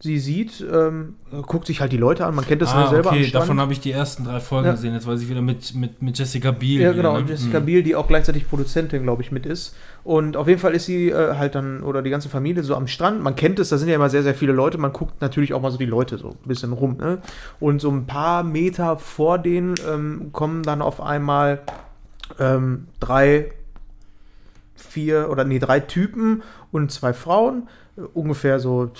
Sie 0.00 0.18
sieht, 0.18 0.62
ähm, 0.70 1.14
guckt 1.46 1.66
sich 1.66 1.80
halt 1.80 1.90
die 1.90 1.96
Leute 1.96 2.26
an. 2.26 2.34
Man 2.34 2.44
kennt 2.44 2.60
das 2.60 2.72
ja 2.72 2.84
ah, 2.84 2.90
selber 2.90 3.10
am 3.10 3.16
okay, 3.16 3.30
davon 3.30 3.58
habe 3.58 3.72
ich 3.72 3.80
die 3.80 3.90
ersten 3.90 4.24
drei 4.24 4.38
Folgen 4.38 4.66
Ja. 4.66 4.72
gesehen. 4.72 4.92
Jetzt 4.92 5.06
weiß 5.06 5.22
ich 5.22 5.30
wieder 5.30 5.40
mit, 5.40 5.74
mit, 5.74 6.02
mit 6.02 6.18
Jessica 6.18 6.50
Biel. 6.50 6.82
Ja, 6.82 6.88
hier, 6.88 6.96
genau. 6.96 7.14
ne? 7.14 7.20
Und 7.20 7.30
Jessica 7.30 7.58
Mhm. 7.58 7.64
Biel, 7.64 7.82
die 7.82 7.96
auch 7.96 8.06
gleichzeitig 8.06 8.46
Produzentin, 8.48 9.02
glaube 9.02 9.22
ich, 9.22 9.32
mit 9.32 9.46
ist. 9.46 9.74
Und 10.04 10.36
auf 10.36 10.46
jeden 10.48 10.60
Fall 10.60 10.74
ist 10.74 10.84
sie 10.84 11.08
äh, 11.08 11.34
halt 11.36 11.54
dann, 11.54 11.82
oder 11.82 12.02
die 12.02 12.10
ganze 12.10 12.28
Familie 12.28 12.62
so 12.62 12.76
am 12.76 12.86
Strand. 12.86 13.22
Man 13.22 13.36
kennt 13.36 13.58
es, 13.58 13.70
da 13.70 13.78
sind 13.78 13.88
ja 13.88 13.94
immer 13.94 14.10
sehr, 14.10 14.22
sehr 14.22 14.34
viele 14.34 14.52
Leute. 14.52 14.76
Man 14.76 14.92
guckt 14.92 15.22
natürlich 15.22 15.54
auch 15.54 15.62
mal 15.62 15.70
so 15.70 15.78
die 15.78 15.86
Leute 15.86 16.18
so 16.18 16.28
ein 16.28 16.48
bisschen 16.48 16.74
rum. 16.74 16.98
Ne? 16.98 17.18
Und 17.58 17.80
so 17.80 17.90
ein 17.90 18.06
paar 18.06 18.42
Meter 18.42 18.98
vor 18.98 19.38
denen 19.38 19.74
ähm, 19.88 20.28
kommen 20.32 20.62
dann 20.62 20.82
auf 20.82 21.00
einmal 21.00 21.62
ähm, 22.38 22.86
drei, 23.00 23.50
vier 24.74 25.30
oder 25.30 25.44
nee, 25.44 25.58
drei 25.58 25.80
Typen 25.80 26.42
und 26.70 26.92
zwei 26.92 27.14
Frauen. 27.14 27.68
Äh, 27.96 28.02
ungefähr 28.12 28.60
so 28.60 28.90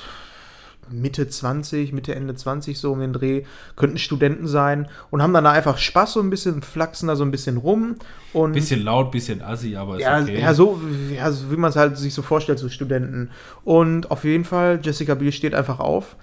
Mitte 0.90 1.28
20, 1.28 1.92
Mitte, 1.92 2.14
Ende 2.14 2.34
20 2.34 2.78
so 2.78 2.92
um 2.92 3.00
den 3.00 3.12
Dreh, 3.12 3.44
könnten 3.76 3.98
Studenten 3.98 4.46
sein 4.46 4.88
und 5.10 5.22
haben 5.22 5.32
dann 5.32 5.44
da 5.44 5.52
einfach 5.52 5.78
Spaß 5.78 6.14
so 6.14 6.20
ein 6.20 6.30
bisschen, 6.30 6.62
flachsen 6.62 7.08
da 7.08 7.16
so 7.16 7.24
ein 7.24 7.30
bisschen 7.30 7.56
rum 7.56 7.96
und 8.32 8.52
Bisschen 8.52 8.82
laut, 8.82 9.10
bisschen 9.10 9.42
assi, 9.42 9.76
aber 9.76 9.96
ist 9.96 10.02
ja, 10.02 10.20
okay. 10.20 10.40
ja, 10.40 10.54
so, 10.54 10.80
ja, 11.14 11.30
wie 11.50 11.56
man 11.56 11.70
es 11.70 11.76
halt 11.76 11.96
sich 11.96 12.14
so 12.14 12.22
vorstellt, 12.22 12.58
so 12.58 12.68
Studenten. 12.68 13.30
Und 13.64 14.10
auf 14.10 14.24
jeden 14.24 14.44
Fall, 14.44 14.80
Jessica 14.82 15.14
Biel 15.14 15.32
steht 15.32 15.54
einfach 15.54 15.80
auf 15.80 16.16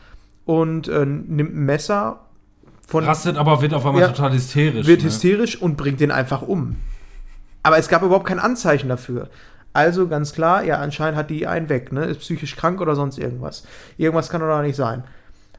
und 0.46 0.88
äh, 0.88 1.06
nimmt 1.06 1.56
ein 1.56 1.66
Messer 1.66 2.20
von 2.88 3.06
Rastet 3.06 3.38
aber, 3.38 3.62
wird 3.62 3.74
auf 3.74 3.86
einmal 3.86 4.02
Ja. 4.02 4.08
total 4.10 4.34
hysterisch. 4.34 4.86
wird 4.86 5.00
ne? 5.00 5.06
hysterisch 5.06 5.62
und 5.62 5.78
bringt 5.78 6.02
den 6.02 6.12
einfach 6.12 6.42
um. 6.42 6.76
Aber 7.64 7.78
es 7.78 7.88
gab 7.88 8.04
überhaupt 8.04 8.26
kein 8.26 8.40
Anzeichen 8.40 8.90
dafür. 8.90 9.30
Also 9.74 10.08
ganz 10.08 10.34
klar, 10.34 10.64
ja, 10.64 10.80
anscheinend 10.80 11.18
hat 11.18 11.30
die 11.30 11.48
einen 11.48 11.70
weg, 11.70 11.92
ne? 11.92 12.06
Ist 12.06 12.20
psychisch 12.20 12.56
krank 12.56 12.82
oder 12.82 12.96
sonst 12.96 13.18
irgendwas. 13.18 13.64
Irgendwas 13.98 14.30
kann 14.30 14.42
doch 14.42 14.62
nicht 14.62 14.76
sein. 14.76 15.04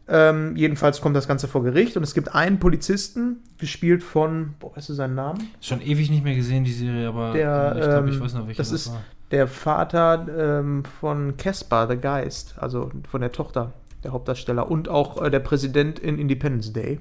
Ähm, 0.09 0.57
jedenfalls 0.57 1.01
kommt 1.01 1.17
das 1.17 1.29
Ganze 1.29 1.47
vor 1.49 1.63
Gericht 1.63 1.97
und 1.97 2.03
es 2.03 2.13
gibt 2.13 2.35
einen 2.35 2.59
Polizisten, 2.59 3.37
gespielt 3.59 4.03
von, 4.03 4.55
boah, 4.59 4.77
weißt 4.77 4.89
du 4.91 4.95
seinen 4.95 5.15
Namen? 5.15 5.49
Schon 5.61 5.81
ewig 5.81 6.11
nicht 6.11 6.25
mehr 6.25 6.35
gesehen, 6.35 6.65
die 6.65 6.73
Serie, 6.73 7.09
aber 7.09 7.33
Der, 7.33 7.75
ich 7.79 7.83
glaube, 7.85 8.09
ich 8.11 8.17
ähm, 8.17 8.21
weiß 8.23 8.35
noch, 8.35 8.47
welcher 8.49 8.59
das 8.59 8.71
das, 8.71 8.81
ist- 8.87 8.93
war. 8.93 9.03
Der 9.31 9.47
Vater 9.49 10.27
ähm, 10.61 10.83
von 11.01 11.39
Caspar, 11.39 11.89
the 11.89 11.97
Geist, 11.97 12.55
also 12.59 12.91
von 13.11 13.23
der 13.23 13.33
Tochter, 13.33 13.73
der 14.05 14.13
Hauptdarsteller 14.13 14.71
und 14.71 14.91
auch 14.91 15.23
äh, 15.23 15.31
der 15.31 15.39
Präsident 15.41 15.99
in 16.01 16.19
Independence 16.19 16.71
Day. 16.75 17.01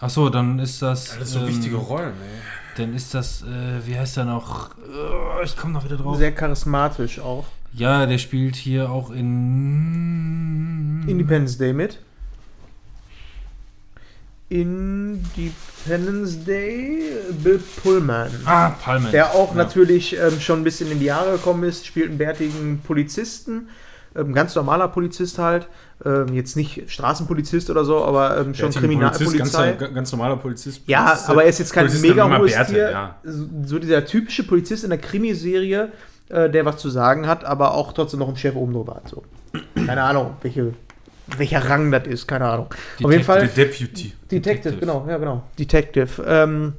Achso, 0.00 0.28
dann 0.28 0.58
ist 0.58 0.82
das. 0.82 1.16
Alles 1.16 1.30
so 1.32 1.40
ähm, 1.40 1.48
wichtige 1.48 1.76
Rollen, 1.76 2.08
ey. 2.08 2.40
Dann 2.76 2.94
ist 2.94 3.14
das, 3.14 3.42
äh, 3.42 3.86
wie 3.86 3.98
heißt 3.98 4.16
der 4.18 4.24
noch? 4.26 4.70
Äh, 4.78 5.44
ich 5.44 5.56
komme 5.56 5.72
noch 5.72 5.84
wieder 5.84 5.96
drauf. 5.96 6.16
Sehr 6.18 6.32
charismatisch 6.32 7.18
auch. 7.18 7.46
Ja, 7.72 8.06
der 8.06 8.18
spielt 8.18 8.54
hier 8.56 8.90
auch 8.90 9.10
in. 9.10 11.04
Independence 11.08 11.56
Day 11.58 11.72
mit. 11.72 11.98
Independence 14.48 16.44
Day, 16.44 17.10
Bill 17.42 17.60
Pullman. 17.82 18.30
Ah, 18.44 18.70
Palmen. 18.70 19.10
Der 19.12 19.32
auch 19.34 19.50
Ja. 19.50 19.56
natürlich 19.56 20.16
ähm, 20.18 20.40
schon 20.40 20.60
ein 20.60 20.64
bisschen 20.64 20.90
in 20.90 21.00
die 21.00 21.06
Jahre 21.06 21.32
gekommen 21.32 21.64
ist, 21.64 21.86
spielt 21.86 22.08
einen 22.10 22.18
bärtigen 22.18 22.80
Polizisten. 22.84 23.68
Ähm, 24.16 24.32
ganz 24.32 24.54
normaler 24.54 24.88
Polizist 24.88 25.38
halt. 25.38 25.68
Ähm, 26.04 26.28
jetzt 26.32 26.56
nicht 26.56 26.90
Straßenpolizist 26.90 27.70
oder 27.70 27.84
so, 27.84 28.04
aber 28.04 28.36
ähm, 28.38 28.54
schon 28.54 28.70
Polizist, 28.70 28.78
Kriminalpolizei. 28.78 29.72
ganz, 29.72 29.94
ganz 29.94 30.12
normaler 30.12 30.36
Polizist. 30.36 30.82
Ja, 30.86 31.04
Polizist, 31.04 31.30
aber 31.30 31.44
er 31.44 31.48
ist 31.48 31.58
jetzt 31.58 31.72
kein 31.72 31.86
Polizist 31.86 32.06
mega 32.06 32.38
hohes 32.38 32.52
Bärte, 32.52 32.72
Tier. 32.72 32.90
ja. 32.90 33.16
So 33.24 33.78
dieser 33.78 34.04
typische 34.04 34.44
Polizist 34.44 34.84
in 34.84 34.90
der 34.90 34.98
Krimiserie, 34.98 35.92
äh, 36.28 36.50
der 36.50 36.64
was 36.64 36.78
zu 36.78 36.90
sagen 36.90 37.26
hat, 37.26 37.44
aber 37.44 37.74
auch 37.74 37.92
trotzdem 37.92 38.20
noch 38.20 38.28
einen 38.28 38.36
Chef 38.36 38.54
oben 38.54 38.72
drüber 38.72 38.96
hat. 38.96 39.08
So. 39.08 39.22
Keine 39.86 40.02
Ahnung, 40.02 40.36
welche, 40.42 40.74
welcher 41.36 41.68
Rang 41.68 41.90
das 41.90 42.06
ist, 42.06 42.26
keine 42.26 42.46
Ahnung. 42.46 42.66
Auf 43.02 43.10
jeden 43.10 43.24
Fall. 43.24 43.48
Deputy. 43.48 44.12
Detective, 44.30 44.76
genau, 44.76 45.06
ja, 45.08 45.18
genau. 45.18 45.42
Detective. 45.58 46.22
Ähm, 46.26 46.74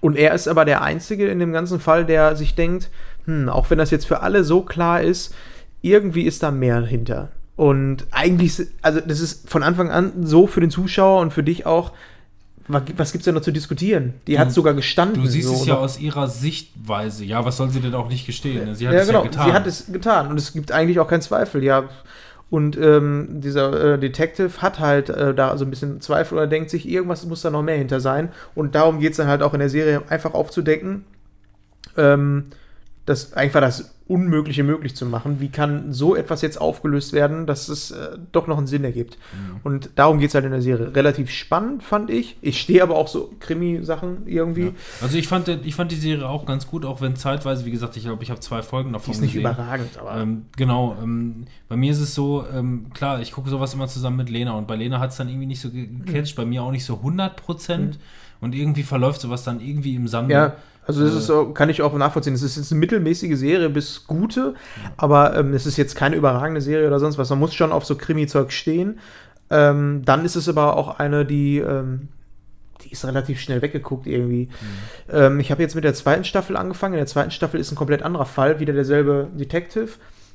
und 0.00 0.16
er 0.16 0.34
ist 0.34 0.48
aber 0.48 0.64
der 0.64 0.82
Einzige 0.82 1.28
in 1.28 1.38
dem 1.38 1.52
ganzen 1.52 1.80
Fall, 1.80 2.04
der 2.04 2.36
sich 2.36 2.54
denkt, 2.54 2.90
hm, 3.24 3.48
auch 3.48 3.70
wenn 3.70 3.78
das 3.78 3.90
jetzt 3.90 4.06
für 4.06 4.20
alle 4.20 4.44
so 4.44 4.62
klar 4.62 5.00
ist, 5.00 5.34
irgendwie 5.82 6.22
ist 6.22 6.42
da 6.42 6.50
mehr 6.50 6.80
hinter. 6.82 7.30
Und 7.56 8.06
eigentlich, 8.12 8.60
also 8.82 9.00
das 9.00 9.20
ist 9.20 9.48
von 9.50 9.62
Anfang 9.62 9.90
an 9.90 10.12
so 10.26 10.46
für 10.46 10.60
den 10.60 10.70
Zuschauer 10.70 11.20
und 11.20 11.32
für 11.32 11.42
dich 11.42 11.66
auch, 11.66 11.92
wa- 12.68 12.82
was 12.96 13.10
gibt's 13.12 13.24
denn 13.24 13.34
noch 13.34 13.42
zu 13.42 13.50
diskutieren? 13.52 14.14
Die 14.28 14.34
Du- 14.34 14.38
hat 14.38 14.52
sogar 14.52 14.74
gestanden. 14.74 15.22
Du 15.22 15.28
siehst 15.28 15.48
so, 15.48 15.54
es 15.54 15.66
ja 15.66 15.74
ne? 15.74 15.80
aus 15.80 15.98
ihrer 15.98 16.28
Sichtweise. 16.28 17.24
Ja, 17.24 17.44
was 17.44 17.56
soll 17.56 17.70
sie 17.70 17.80
denn 17.80 17.94
auch 17.94 18.08
nicht 18.08 18.26
gestehen? 18.26 18.64
ne? 18.66 18.74
Sie 18.76 18.86
hat 18.86 18.94
ja, 18.94 19.00
es 19.00 19.06
genau. 19.08 19.20
ja 19.24 19.30
getan. 19.30 19.46
Sie 19.46 19.52
hat 19.52 19.66
es 19.66 19.86
getan 19.92 20.28
und 20.28 20.38
es 20.38 20.52
gibt 20.52 20.70
eigentlich 20.70 21.00
auch 21.00 21.08
keinen 21.08 21.22
Zweifel, 21.22 21.64
ja. 21.64 21.88
Und 22.50 22.78
ähm, 22.78 23.40
dieser 23.42 23.94
äh, 23.94 23.98
Detective 23.98 24.62
hat 24.62 24.78
halt 24.78 25.10
äh, 25.10 25.34
da 25.34 25.58
so 25.58 25.64
ein 25.66 25.70
bisschen 25.70 26.00
Zweifel 26.00 26.34
oder 26.38 26.46
denkt 26.46 26.70
sich, 26.70 26.88
irgendwas 26.88 27.26
muss 27.26 27.42
da 27.42 27.50
noch 27.50 27.62
mehr 27.62 27.76
hinter 27.76 28.00
sein. 28.00 28.30
Und 28.54 28.74
darum 28.74 29.00
geht 29.00 29.10
es 29.10 29.16
dann 29.18 29.26
halt 29.26 29.42
auch 29.42 29.52
in 29.52 29.58
der 29.60 29.68
Serie 29.68 30.02
einfach 30.08 30.32
aufzudecken, 30.32 31.04
ähm, 31.96 32.44
das 33.08 33.32
einfach 33.32 33.60
das 33.60 33.94
Unmögliche 34.06 34.62
möglich 34.64 34.96
zu 34.96 35.04
machen. 35.04 35.38
Wie 35.38 35.50
kann 35.50 35.92
so 35.92 36.16
etwas 36.16 36.40
jetzt 36.40 36.58
aufgelöst 36.58 37.12
werden, 37.12 37.46
dass 37.46 37.68
es 37.68 37.90
äh, 37.90 38.16
doch 38.32 38.46
noch 38.46 38.56
einen 38.56 38.66
Sinn 38.66 38.82
ergibt? 38.84 39.18
Mhm. 39.32 39.60
Und 39.64 39.90
darum 39.96 40.18
geht 40.18 40.28
es 40.28 40.34
halt 40.34 40.46
in 40.46 40.50
der 40.50 40.62
Serie. 40.62 40.94
Relativ 40.94 41.30
spannend, 41.30 41.82
fand 41.82 42.08
ich. 42.08 42.36
Ich 42.40 42.58
stehe 42.58 42.82
aber 42.82 42.96
auch 42.96 43.08
so 43.08 43.30
Krimi-Sachen 43.40 44.26
irgendwie. 44.26 44.66
Ja. 44.66 44.72
Also 45.02 45.18
ich 45.18 45.28
fand, 45.28 45.48
ich 45.48 45.74
fand 45.74 45.92
die 45.92 45.96
Serie 45.96 46.26
auch 46.26 46.46
ganz 46.46 46.66
gut, 46.66 46.86
auch 46.86 47.00
wenn 47.02 47.16
zeitweise, 47.16 47.66
wie 47.66 47.70
gesagt, 47.70 47.96
ich 47.98 48.04
glaube, 48.04 48.22
ich 48.22 48.30
habe 48.30 48.40
zwei 48.40 48.62
Folgen 48.62 48.90
Die 48.90 48.92
davon 48.94 49.12
ist 49.12 49.20
nicht 49.20 49.34
gesehen. 49.34 49.50
überragend, 49.50 49.98
aber. 49.98 50.16
Ähm, 50.16 50.46
genau, 50.56 50.96
ähm, 51.02 51.44
bei 51.68 51.76
mir 51.76 51.92
ist 51.92 52.00
es 52.00 52.14
so, 52.14 52.44
ähm, 52.54 52.86
klar, 52.94 53.20
ich 53.20 53.32
gucke 53.32 53.50
sowas 53.50 53.74
immer 53.74 53.88
zusammen 53.88 54.16
mit 54.16 54.30
Lena 54.30 54.52
und 54.52 54.66
bei 54.66 54.76
Lena 54.76 55.00
hat 55.00 55.10
es 55.10 55.16
dann 55.16 55.28
irgendwie 55.28 55.46
nicht 55.46 55.60
so 55.60 55.70
ge- 55.70 55.86
gecatcht, 56.04 56.34
bei 56.34 56.46
mir 56.46 56.62
auch 56.62 56.70
nicht 56.72 56.84
so 56.86 56.96
100 56.96 57.36
Prozent 57.36 57.98
und 58.40 58.54
irgendwie 58.54 58.84
verläuft 58.84 59.20
sowas 59.20 59.44
dann 59.44 59.60
irgendwie 59.60 59.94
im 59.96 60.08
Sande. 60.08 60.32
Ja, 60.32 60.56
also 60.88 61.04
das 61.04 61.14
Äh, 61.14 61.18
ist 61.18 61.26
so, 61.26 61.52
kann 61.52 61.68
ich 61.68 61.82
auch 61.82 61.92
nachvollziehen. 61.92 62.32
Es 62.32 62.42
ist 62.42 62.56
jetzt 62.56 62.72
eine 62.72 62.80
mittelmäßige 62.80 63.38
Serie 63.38 63.68
bis 63.68 64.06
gute, 64.06 64.54
aber 64.96 65.36
ähm, 65.36 65.52
es 65.52 65.66
ist 65.66 65.76
jetzt 65.76 65.94
keine 65.94 66.16
überragende 66.16 66.62
Serie 66.62 66.86
oder 66.86 66.98
sonst 66.98 67.18
was. 67.18 67.28
Man 67.28 67.38
muss 67.38 67.54
schon 67.54 67.72
auf 67.72 67.84
so 67.84 67.94
Krimi-Zeug 67.94 68.50
stehen. 68.50 68.98
Ähm, 69.50 70.02
dann 70.06 70.24
ist 70.24 70.34
es 70.34 70.48
aber 70.48 70.76
auch 70.76 70.98
eine, 70.98 71.26
die, 71.26 71.58
ähm, 71.58 72.08
die 72.82 72.92
ist 72.92 73.04
relativ 73.04 73.38
schnell 73.38 73.60
weggeguckt 73.60 74.06
irgendwie. 74.06 74.48
Ähm, 75.12 75.40
ich 75.40 75.50
habe 75.50 75.62
jetzt 75.62 75.74
mit 75.74 75.84
der 75.84 75.92
zweiten 75.92 76.24
Staffel 76.24 76.56
angefangen. 76.56 76.94
In 76.94 77.00
der 77.00 77.06
zweiten 77.06 77.32
Staffel 77.32 77.60
ist 77.60 77.70
ein 77.70 77.76
komplett 77.76 78.02
anderer 78.02 78.26
Fall, 78.26 78.58
wieder 78.58 78.72
derselbe 78.72 79.28
Detective, 79.34 79.90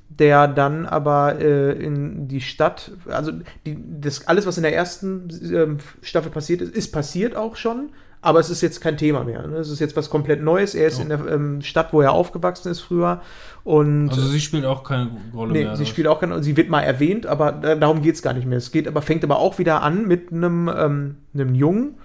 der 0.09 0.47
dann 0.47 0.85
aber 0.85 1.39
äh, 1.39 1.71
in 1.71 2.27
die 2.27 2.41
Stadt, 2.41 2.91
also 3.07 3.31
die, 3.65 3.77
das, 3.99 4.27
alles, 4.27 4.45
was 4.45 4.57
in 4.57 4.63
der 4.63 4.75
ersten 4.75 5.29
ähm, 5.51 5.77
Staffel 6.03 6.31
passiert 6.31 6.61
ist, 6.61 6.75
ist 6.75 6.91
passiert 6.91 7.35
auch 7.35 7.55
schon. 7.55 7.89
Aber 8.23 8.39
es 8.39 8.49
ist 8.49 8.61
jetzt 8.61 8.79
kein 8.81 8.95
Thema 8.97 9.23
mehr. 9.25 9.45
Ne? 9.45 9.57
Es 9.57 9.69
ist 9.69 9.79
jetzt 9.79 9.95
was 9.97 10.09
komplett 10.09 10.41
Neues. 10.41 10.73
Er 10.75 10.87
ist 10.87 10.97
Oh. 10.99 11.03
in 11.03 11.09
der 11.09 11.19
ähm, 11.27 11.61
Stadt, 11.61 11.91
wo 11.91 12.01
er 12.01 12.13
aufgewachsen 12.13 12.71
ist 12.71 12.79
früher. 12.79 13.21
Und 13.65 14.09
Also 14.09 14.21
sie 14.23 14.39
spielt 14.39 14.65
auch 14.65 14.83
keine 14.83 15.11
Rolle 15.33 15.51
Nee, 15.51 15.63
mehr. 15.65 15.75
sie 15.75 15.85
spielt 15.85 16.07
auch 16.07 16.19
keine, 16.21 16.41
sie 16.41 16.55
wird 16.57 16.69
mal 16.69 16.81
erwähnt, 16.81 17.25
aber 17.25 17.51
da, 17.51 17.75
darum 17.75 18.01
geht 18.01 18.15
es 18.15 18.21
gar 18.21 18.33
nicht 18.33 18.47
mehr. 18.47 18.57
Es 18.57 18.71
geht 18.71 18.87
aber, 18.87 19.01
fängt 19.01 19.23
aber 19.25 19.37
auch 19.39 19.59
wieder 19.59 19.81
an 19.83 20.07
mit 20.07 20.31
einem, 20.31 20.69
ähm, 20.73 21.15
einem 21.33 21.53
Jungen, 21.53 21.95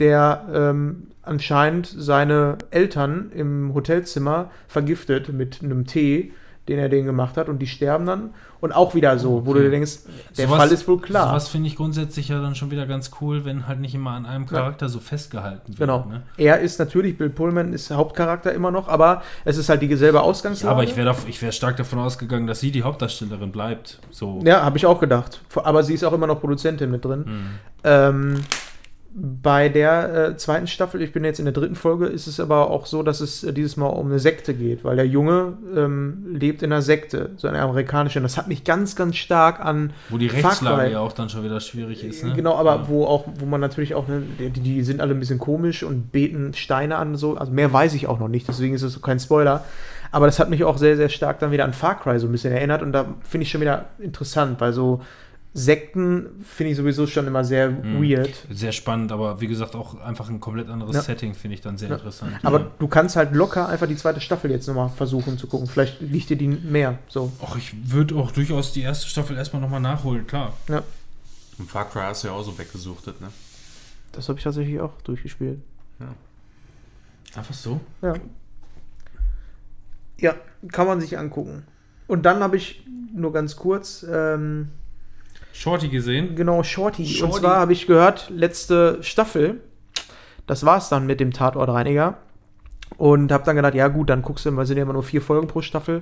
der 0.00 0.46
ähm, 0.52 1.08
anscheinend 1.22 1.86
seine 1.86 2.58
Eltern 2.70 3.30
im 3.34 3.72
Hotelzimmer 3.74 4.50
vergiftet 4.66 5.32
mit 5.32 5.60
einem 5.62 5.86
Tee, 5.86 6.32
den 6.68 6.78
er 6.78 6.88
denen 6.88 7.06
gemacht 7.06 7.36
hat, 7.36 7.48
und 7.48 7.58
die 7.60 7.66
sterben 7.66 8.06
dann. 8.06 8.30
Und 8.60 8.72
auch 8.72 8.94
wieder 8.96 9.18
so, 9.20 9.46
wo 9.46 9.52
du 9.52 9.60
Okay. 9.60 9.66
dir 9.66 9.70
denkst, 9.70 9.98
der 10.36 10.46
Sowas- 10.48 10.58
Fall 10.58 10.72
ist 10.72 10.88
wohl 10.88 11.00
klar. 11.00 11.28
Sowas 11.28 11.48
finde 11.48 11.68
ich 11.68 11.76
grundsätzlich 11.76 12.28
ja 12.28 12.40
dann 12.42 12.56
schon 12.56 12.70
wieder 12.72 12.86
ganz 12.86 13.12
cool, 13.20 13.44
wenn 13.44 13.68
halt 13.68 13.78
nicht 13.78 13.94
immer 13.94 14.10
an 14.10 14.26
einem 14.26 14.46
Charakter 14.46 14.88
so 14.88 14.98
festgehalten 14.98 15.68
wird. 15.68 15.78
Genau. 15.78 16.04
Ne? 16.10 16.22
Er 16.36 16.58
ist 16.58 16.78
natürlich, 16.80 17.16
Bill 17.16 17.30
Pullman 17.30 17.72
ist 17.72 17.90
Hauptcharakter 17.92 18.52
immer 18.52 18.70
noch, 18.72 18.88
aber 18.88 19.22
es 19.44 19.56
ist 19.58 19.68
halt 19.68 19.80
dieselbe 19.82 20.18
Ja, 20.18 20.24
Ausgangslage. 20.24 20.72
aber 20.74 20.82
ich 20.82 20.96
wäre 20.96 21.14
wär 21.40 21.52
stark 21.52 21.76
davon 21.76 22.00
ausgegangen, 22.00 22.48
dass 22.48 22.58
sie 22.58 22.72
die 22.72 22.82
Hauptdarstellerin 22.82 23.52
bleibt. 23.52 24.00
So. 24.10 24.40
Ja, 24.44 24.62
habe 24.64 24.76
ich 24.76 24.86
auch 24.86 24.98
gedacht. 24.98 25.40
Aber 25.54 25.84
sie 25.84 25.94
ist 25.94 26.02
auch 26.04 26.12
immer 26.12 26.26
noch 26.26 26.40
Produzentin 26.40 26.90
mit 26.90 27.04
drin. 27.04 27.24
Hm. 27.26 27.46
Ähm, 27.84 28.40
bei 29.20 29.68
der 29.68 30.28
äh, 30.30 30.36
zweiten 30.36 30.66
Staffel, 30.68 31.02
ich 31.02 31.12
bin 31.12 31.24
jetzt 31.24 31.38
in 31.40 31.44
der 31.44 31.52
dritten 31.52 31.74
Folge, 31.74 32.06
ist 32.06 32.26
es 32.28 32.38
aber 32.38 32.70
auch 32.70 32.86
so, 32.86 33.02
dass 33.02 33.20
es 33.20 33.42
äh, 33.42 33.52
dieses 33.52 33.76
Mal 33.76 33.86
um 33.88 34.06
eine 34.06 34.20
Sekte 34.20 34.54
geht, 34.54 34.84
weil 34.84 34.96
der 34.96 35.06
Junge 35.06 35.54
ähm, 35.74 36.36
lebt 36.38 36.62
in 36.62 36.72
einer 36.72 36.82
Sekte, 36.82 37.30
so 37.36 37.48
eine 37.48 37.60
amerikanische. 37.60 38.20
Und 38.20 38.22
das 38.22 38.36
hat 38.36 38.46
mich 38.46 38.62
ganz, 38.64 38.94
ganz 38.94 39.16
stark 39.16 39.58
an 39.64 39.92
Wo 40.08 40.18
die 40.18 40.28
Rechtslage 40.28 40.92
ja 40.92 41.00
auch 41.00 41.12
dann 41.12 41.28
schon 41.28 41.42
wieder 41.42 41.58
schwierig 41.60 42.04
ist. 42.04 42.22
Ne? 42.22 42.32
Genau, 42.34 42.54
aber 42.54 42.76
Ja. 42.76 42.88
wo 42.88 43.06
auch, 43.06 43.24
wo 43.38 43.46
man 43.46 43.60
natürlich 43.60 43.94
auch, 43.94 44.06
ne, 44.06 44.22
die, 44.38 44.50
die 44.50 44.82
sind 44.84 45.00
alle 45.00 45.14
ein 45.14 45.20
bisschen 45.20 45.38
komisch 45.38 45.82
und 45.82 46.12
beten 46.12 46.54
Steine 46.54 46.96
an, 46.96 47.16
so. 47.16 47.36
Also 47.36 47.52
mehr 47.52 47.72
weiß 47.72 47.94
ich 47.94 48.06
auch 48.06 48.20
noch 48.20 48.28
nicht, 48.28 48.46
deswegen 48.46 48.74
ist 48.74 48.82
es 48.82 48.92
so 48.92 49.00
kein 49.00 49.18
Spoiler. 49.18 49.64
Aber 50.10 50.26
das 50.26 50.38
hat 50.38 50.48
mich 50.48 50.64
auch 50.64 50.78
sehr, 50.78 50.96
sehr 50.96 51.08
stark 51.08 51.38
dann 51.40 51.50
wieder 51.50 51.64
an 51.64 51.72
Far 51.72 51.98
Cry 52.00 52.18
so 52.18 52.26
ein 52.28 52.32
bisschen 52.32 52.52
erinnert 52.52 52.82
und 52.82 52.92
da 52.92 53.06
finde 53.22 53.42
ich 53.42 53.50
schon 53.50 53.60
wieder 53.60 53.86
interessant, 53.98 54.60
weil 54.60 54.72
so 54.72 55.02
Sekten 55.58 56.44
finde 56.44 56.70
ich 56.70 56.76
sowieso 56.76 57.06
schon 57.06 57.26
immer 57.26 57.44
sehr 57.44 57.70
Mhm. 57.70 58.02
weird. 58.02 58.46
Sehr 58.50 58.72
spannend, 58.72 59.10
aber 59.12 59.40
wie 59.40 59.46
gesagt, 59.48 59.74
auch 59.74 60.00
einfach 60.00 60.28
ein 60.30 60.38
komplett 60.40 60.68
anderes 60.68 60.94
Ja. 60.96 61.02
Setting 61.02 61.34
finde 61.34 61.54
ich 61.56 61.60
dann 61.60 61.76
sehr 61.76 61.88
Ja. 61.88 61.96
interessant. 61.96 62.32
Aber 62.42 62.60
ja. 62.60 62.70
du 62.78 62.86
kannst 62.88 63.16
halt 63.16 63.32
locker 63.34 63.68
einfach 63.68 63.86
die 63.88 63.96
zweite 63.96 64.20
Staffel 64.20 64.50
jetzt 64.50 64.66
nochmal 64.68 64.88
versuchen 64.90 65.36
zu 65.38 65.46
gucken. 65.48 65.66
Vielleicht 65.66 66.00
liegt 66.00 66.30
dir 66.30 66.36
die 66.36 66.48
mehr. 66.48 66.98
So. 67.08 67.32
Och, 67.42 67.56
ich 67.56 67.74
würde 67.90 68.14
auch 68.14 68.30
durchaus 68.30 68.72
die 68.72 68.82
erste 68.82 69.08
Staffel 69.08 69.36
erstmal 69.36 69.60
nochmal 69.60 69.80
nachholen, 69.80 70.26
klar. 70.26 70.54
Ja. 70.68 70.82
Und 71.58 71.68
Far 71.68 71.88
Cry 71.90 72.02
hast 72.02 72.22
du 72.22 72.28
ja 72.28 72.34
auch 72.34 72.42
so 72.44 72.56
weggesuchtet, 72.56 73.20
ne? 73.20 73.28
Das 74.12 74.28
habe 74.28 74.38
ich 74.38 74.44
tatsächlich 74.44 74.80
auch 74.80 74.92
durchgespielt. 75.02 75.58
Einfach 77.34 77.54
so? 77.54 77.80
Ja. 78.00 78.14
Ja, 80.20 80.34
kann 80.72 80.86
man 80.86 81.00
sich 81.00 81.18
angucken. 81.18 81.64
Und 82.06 82.24
dann 82.24 82.40
habe 82.42 82.56
ich 82.56 82.82
nur 83.14 83.32
ganz 83.32 83.56
kurz, 83.56 84.04
ähm, 84.10 84.68
Shorty 85.58 85.88
gesehen. 85.88 86.36
genau, 86.36 86.62
Shorty. 86.62 87.02
Und 87.02 87.08
Shorty. 87.08 87.40
zwar 87.40 87.56
habe 87.56 87.72
ich 87.72 87.86
gehört, 87.86 88.30
letzte 88.30 88.98
Staffel, 89.02 89.60
das 90.46 90.64
war 90.64 90.78
es 90.78 90.88
dann 90.88 91.06
mit 91.06 91.20
dem 91.20 91.32
Tatortreiniger. 91.32 92.16
Und 92.96 93.30
habe 93.32 93.44
dann 93.44 93.56
gedacht, 93.56 93.74
ja 93.74 93.88
gut, 93.88 94.08
dann 94.08 94.22
guckst 94.22 94.46
du 94.46 94.50
mal, 94.50 94.64
sind 94.66 94.78
ja 94.78 94.82
immer 94.84 94.94
nur 94.94 95.02
vier 95.02 95.20
Folgen 95.20 95.46
pro 95.46 95.60
Staffel. 95.60 96.00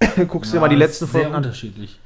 guckst 0.28 0.52
du 0.52 0.56
dir 0.56 0.60
mal 0.60 0.68
die 0.68 0.76
letzten 0.76 1.06
sehr 1.06 1.22
Folgen 1.22 1.34
an. 1.34 1.44
unterschiedlich. 1.44 1.98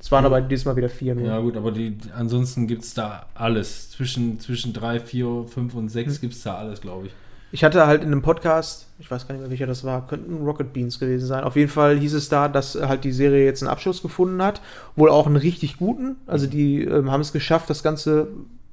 Es 0.00 0.10
waren 0.10 0.24
aber 0.26 0.40
diesmal 0.40 0.74
wieder 0.76 0.88
vier 0.88 1.14
nur. 1.14 1.26
Ja, 1.26 1.38
gut, 1.38 1.56
aber 1.56 1.70
die, 1.70 1.96
ansonsten 2.16 2.66
gibt 2.66 2.82
es 2.82 2.94
da 2.94 3.26
alles. 3.34 3.90
Zwischen, 3.90 4.40
zwischen 4.40 4.72
3, 4.72 5.00
4, 5.00 5.44
5 5.46 5.74
und 5.74 5.88
6 5.90 6.14
Hm. 6.14 6.20
gibt 6.20 6.34
es 6.34 6.42
da 6.42 6.56
alles, 6.56 6.80
glaube 6.80 7.06
ich. 7.06 7.12
Ich 7.52 7.62
hatte 7.64 7.86
halt 7.86 8.02
in 8.02 8.08
einem 8.08 8.22
Podcast, 8.22 8.87
ich 9.00 9.10
weiß 9.10 9.26
gar 9.28 9.34
nicht 9.34 9.42
mehr 9.42 9.50
welcher 9.50 9.66
das 9.66 9.84
war, 9.84 10.06
könnten 10.06 10.44
Rocket 10.44 10.72
Beans 10.72 10.98
gewesen 10.98 11.26
sein. 11.26 11.44
Auf 11.44 11.54
jeden 11.56 11.70
Fall 11.70 11.98
hieß 11.98 12.14
es 12.14 12.28
da, 12.28 12.48
dass 12.48 12.74
halt 12.74 13.04
die 13.04 13.12
Serie 13.12 13.44
jetzt 13.44 13.62
einen 13.62 13.70
Abschluss 13.70 14.02
gefunden 14.02 14.42
hat. 14.42 14.60
Wohl 14.96 15.08
auch 15.10 15.26
einen 15.26 15.36
richtig 15.36 15.76
guten. 15.78 16.16
Also 16.26 16.46
die 16.46 16.82
ähm, 16.82 17.10
haben 17.10 17.20
es 17.20 17.32
geschafft, 17.32 17.70
das 17.70 17.82
Ganze 17.84 18.28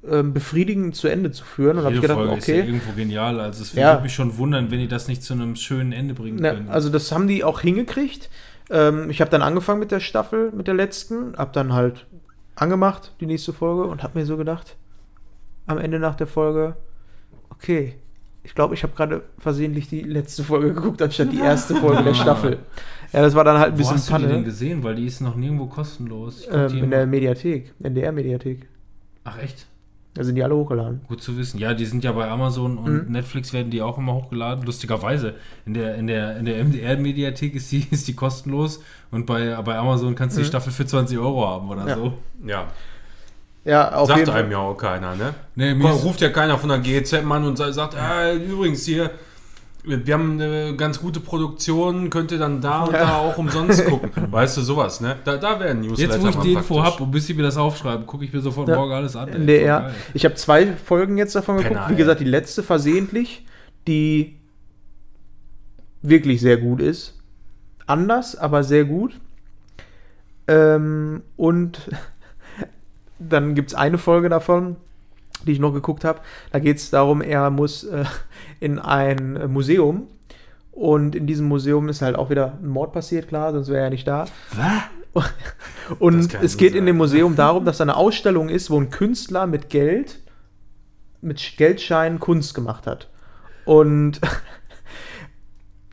ähm, 0.08 0.32
befriedigend 0.32 0.96
zu 0.96 1.06
Ende 1.08 1.30
zu 1.30 1.44
führen. 1.44 1.78
Und 1.78 1.84
habe 1.84 1.94
ich 1.94 2.00
gedacht, 2.00 2.18
Folge 2.18 2.34
ist 2.36 2.46
ja 2.48 2.54
okay. 2.56 2.66
irgendwo 2.66 2.92
genial. 2.92 3.38
Also 3.40 3.62
es 3.62 3.72
Ja. 3.74 3.92
würde 3.92 4.02
mich 4.02 4.14
schon 4.14 4.36
wundern, 4.36 4.70
wenn 4.70 4.80
die 4.80 4.88
das 4.88 5.06
nicht 5.08 5.22
zu 5.22 5.32
einem 5.34 5.54
schönen 5.56 5.92
Ende 5.92 6.14
bringen 6.14 6.38
Ne, 6.40 6.54
können. 6.54 6.68
also 6.70 6.88
das 6.88 7.12
haben 7.12 7.28
die 7.28 7.44
auch 7.44 7.60
hingekriegt. 7.60 8.28
Ähm, 8.68 9.10
ich 9.10 9.20
habe 9.20 9.30
dann 9.30 9.42
angefangen 9.42 9.78
mit 9.78 9.92
der 9.92 10.00
Staffel, 10.00 10.50
mit 10.50 10.66
der 10.66 10.74
letzten, 10.74 11.36
habe 11.38 11.50
dann 11.52 11.72
halt 11.72 12.06
angemacht, 12.56 13.12
die 13.20 13.26
nächste 13.26 13.52
Folge, 13.52 13.84
und 13.84 14.02
habe 14.02 14.18
mir 14.18 14.26
so 14.26 14.36
gedacht, 14.36 14.76
am 15.66 15.78
Ende 15.78 15.98
nach 16.00 16.16
der 16.16 16.26
Folge, 16.26 16.76
okay, 17.50 17.94
ich 18.46 18.54
glaube, 18.54 18.74
ich 18.74 18.82
habe 18.84 18.92
gerade 18.94 19.22
versehentlich 19.38 19.88
die 19.88 20.00
letzte 20.02 20.44
Folge 20.44 20.72
geguckt, 20.72 21.02
anstatt 21.02 21.32
die 21.32 21.40
erste 21.40 21.74
Folge 21.84 22.04
der 22.04 22.14
Staffel. 22.14 22.58
Ja, 23.12 23.20
das 23.22 23.34
war 23.34 23.42
dann 23.44 23.58
halt 23.58 23.72
ein 23.72 23.74
Wo 23.74 23.78
bisschen 23.78 23.94
hast 23.96 24.08
du 24.08 24.14
die 24.14 24.22
denn 24.22 24.30
Panne. 24.30 24.44
gesehen? 24.44 24.82
Weil 24.84 24.94
die 24.94 25.06
ist 25.06 25.20
noch 25.20 25.34
nirgendwo 25.36 25.66
kostenlos. 25.66 26.46
Ähm, 26.50 26.68
die 26.68 26.78
in 26.78 26.90
der 26.90 27.06
Mediathek, 27.06 27.74
NDR-Mediathek. 27.82 28.66
Ach 29.24 29.38
echt? 29.38 29.66
Da 30.14 30.24
sind 30.24 30.36
die 30.36 30.42
alle 30.42 30.54
hochgeladen. 30.56 31.00
Gut 31.08 31.22
zu 31.22 31.36
wissen. 31.36 31.58
Ja, 31.58 31.74
die 31.74 31.84
sind 31.84 32.02
ja 32.04 32.12
bei 32.12 32.26
Amazon 32.30 32.78
und 32.78 33.06
Mhm. 33.06 33.12
Netflix 33.12 33.52
werden 33.52 33.70
die 33.70 33.82
auch 33.82 33.98
immer 33.98 34.14
hochgeladen. 34.14 34.64
Lustigerweise. 34.64 35.34
In 35.66 35.74
der, 35.74 35.96
in 35.96 36.06
der, 36.06 36.36
in 36.38 36.44
der 36.46 36.64
MDR-Mediathek 36.64 37.54
ist 37.54 37.70
die, 37.72 37.84
ist 37.90 38.08
die 38.08 38.14
kostenlos 38.14 38.80
und 39.10 39.26
bei, 39.26 39.60
bei 39.62 39.76
Amazon 39.76 40.14
kannst 40.14 40.36
du 40.36 40.40
die 40.40 40.44
Mhm. 40.46 40.48
Staffel 40.50 40.72
für 40.72 40.86
20 40.86 41.18
Euro 41.18 41.46
haben 41.46 41.68
oder 41.68 41.86
Ja. 41.86 41.96
so. 41.96 42.12
Ja. 42.46 42.68
Ja, 43.66 43.92
auf 43.92 44.06
Sagt 44.08 44.20
jeden 44.20 44.30
einem 44.30 44.44
Fall. 44.46 44.52
ja 44.52 44.58
auch 44.58 44.76
keiner, 44.76 45.16
ne? 45.16 45.34
Nee, 45.56 45.74
mir 45.74 45.90
ruft 45.90 46.20
ja 46.20 46.28
keiner 46.30 46.56
von 46.56 46.68
der 46.68 46.78
GEZ 46.78 47.14
an 47.14 47.44
und 47.44 47.56
sa- 47.58 47.72
sagt, 47.72 47.96
ah, 47.96 48.32
übrigens 48.32 48.84
hier, 48.84 49.10
wir 49.82 50.14
haben 50.14 50.40
eine 50.40 50.74
ganz 50.76 51.00
gute 51.00 51.18
Produktion, 51.20 52.08
könnt 52.10 52.30
ihr 52.32 52.38
dann 52.38 52.60
da 52.60 52.82
und 52.84 52.92
da 52.92 53.16
auch 53.18 53.36
umsonst 53.38 53.84
gucken. 53.88 54.10
Weißt 54.32 54.56
du, 54.56 54.62
sowas, 54.62 55.00
ne? 55.00 55.16
Da, 55.24 55.36
da 55.36 55.58
werden 55.60 55.80
Newsletter 55.80 56.14
Jetzt, 56.14 56.24
wo 56.24 56.28
ich 56.28 56.36
die 56.36 56.52
Info 56.54 56.82
habe 56.82 57.02
und 57.02 57.10
bis 57.10 57.28
ich 57.28 57.36
mir 57.36 57.42
das 57.42 57.56
aufschreibe, 57.56 58.04
gucke 58.04 58.24
ich 58.24 58.32
mir 58.32 58.40
sofort 58.40 58.68
Ja. 58.68 58.76
morgen 58.76 58.92
alles 58.92 59.14
an. 59.16 59.28
ey. 59.28 59.34
NDR. 59.36 59.80
geil. 59.80 59.94
Ich 60.14 60.24
habe 60.24 60.34
zwei 60.36 60.66
Folgen 60.72 61.18
jetzt 61.18 61.34
davon 61.34 61.56
geguckt. 61.56 61.74
Penner, 61.74 61.88
Wie 61.88 61.92
ey. 61.92 61.98
gesagt, 61.98 62.20
die 62.20 62.24
letzte 62.24 62.62
versehentlich, 62.62 63.44
die 63.88 64.38
wirklich 66.02 66.40
sehr 66.40 66.56
gut 66.56 66.80
ist. 66.80 67.18
Anders, 67.86 68.36
aber 68.36 68.62
sehr 68.64 68.84
gut. 68.84 69.18
Ähm, 70.48 71.22
und 71.36 71.90
dann 73.18 73.54
gibt 73.54 73.70
es 73.70 73.74
eine 73.74 73.98
Folge 73.98 74.28
davon, 74.28 74.76
die 75.46 75.52
ich 75.52 75.58
noch 75.60 75.72
geguckt 75.72 76.04
habe. 76.04 76.20
Da 76.52 76.58
geht 76.58 76.76
es 76.78 76.90
darum, 76.90 77.20
er 77.22 77.50
muss 77.50 77.84
äh, 77.84 78.04
in 78.60 78.78
ein 78.78 79.50
Museum. 79.52 80.08
Und 80.72 81.14
in 81.14 81.26
diesem 81.26 81.46
Museum 81.48 81.88
ist 81.88 82.02
halt 82.02 82.16
auch 82.16 82.28
wieder 82.28 82.58
ein 82.62 82.68
Mord 82.68 82.92
passiert, 82.92 83.28
klar, 83.28 83.52
sonst 83.52 83.68
wäre 83.68 83.84
er 83.84 83.90
nicht 83.90 84.06
da. 84.06 84.26
Das 85.14 85.98
Und 85.98 86.34
es 86.34 86.52
so 86.52 86.58
geht 86.58 86.72
in 86.72 86.80
sein. 86.80 86.86
dem 86.86 86.96
Museum 86.98 87.36
darum, 87.36 87.64
dass 87.64 87.78
da 87.78 87.84
eine 87.84 87.96
Ausstellung 87.96 88.50
ist, 88.50 88.68
wo 88.68 88.78
ein 88.78 88.90
Künstler 88.90 89.46
mit 89.46 89.70
Geld, 89.70 90.18
mit 91.22 91.38
Sch- 91.38 91.56
Geldscheinen 91.56 92.20
Kunst 92.20 92.54
gemacht 92.54 92.86
hat. 92.86 93.08
Und 93.64 94.20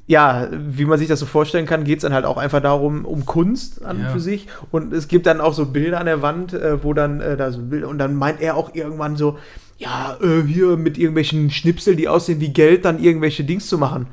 ja, 0.05 0.49
wie 0.51 0.85
man 0.85 0.99
sich 0.99 1.07
das 1.07 1.19
so 1.19 1.25
vorstellen 1.25 1.65
kann, 1.65 1.85
geht 1.85 1.99
es 1.99 2.01
dann 2.01 2.13
halt 2.13 2.25
auch 2.25 2.37
einfach 2.37 2.61
darum, 2.61 3.05
um 3.05 3.25
Kunst 3.25 3.85
an 3.85 4.01
Ja. 4.01 4.09
für 4.09 4.19
sich. 4.19 4.47
Und 4.71 4.91
es 4.93 5.07
gibt 5.07 5.25
dann 5.25 5.39
auch 5.39 5.53
so 5.53 5.67
Bilder 5.67 5.99
an 5.99 6.05
der 6.07 6.21
Wand, 6.21 6.53
äh, 6.53 6.83
wo 6.83 6.93
dann 6.93 7.21
äh, 7.21 7.37
da 7.37 7.51
so 7.51 7.61
Bilder, 7.61 7.87
und 7.87 7.99
dann 7.99 8.15
meint 8.15 8.41
er 8.41 8.57
auch 8.57 8.75
irgendwann 8.75 9.15
so, 9.15 9.37
ja, 9.77 10.17
äh, 10.21 10.43
hier 10.43 10.75
mit 10.77 10.97
irgendwelchen 10.97 11.49
Schnipsel, 11.51 11.95
die 11.95 12.07
aussehen 12.07 12.41
wie 12.41 12.49
Geld, 12.49 12.83
dann 12.85 13.01
irgendwelche 13.01 13.43
Dings 13.43 13.67
zu 13.67 13.77
machen. 13.77 14.07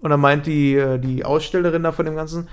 Und 0.00 0.10
dann 0.10 0.20
meint 0.20 0.46
die, 0.46 0.74
äh, 0.74 0.98
die 0.98 1.24
Ausstellerin 1.24 1.82
da 1.82 1.90
von 1.90 2.04
dem 2.06 2.14
Ganzen, 2.14 2.48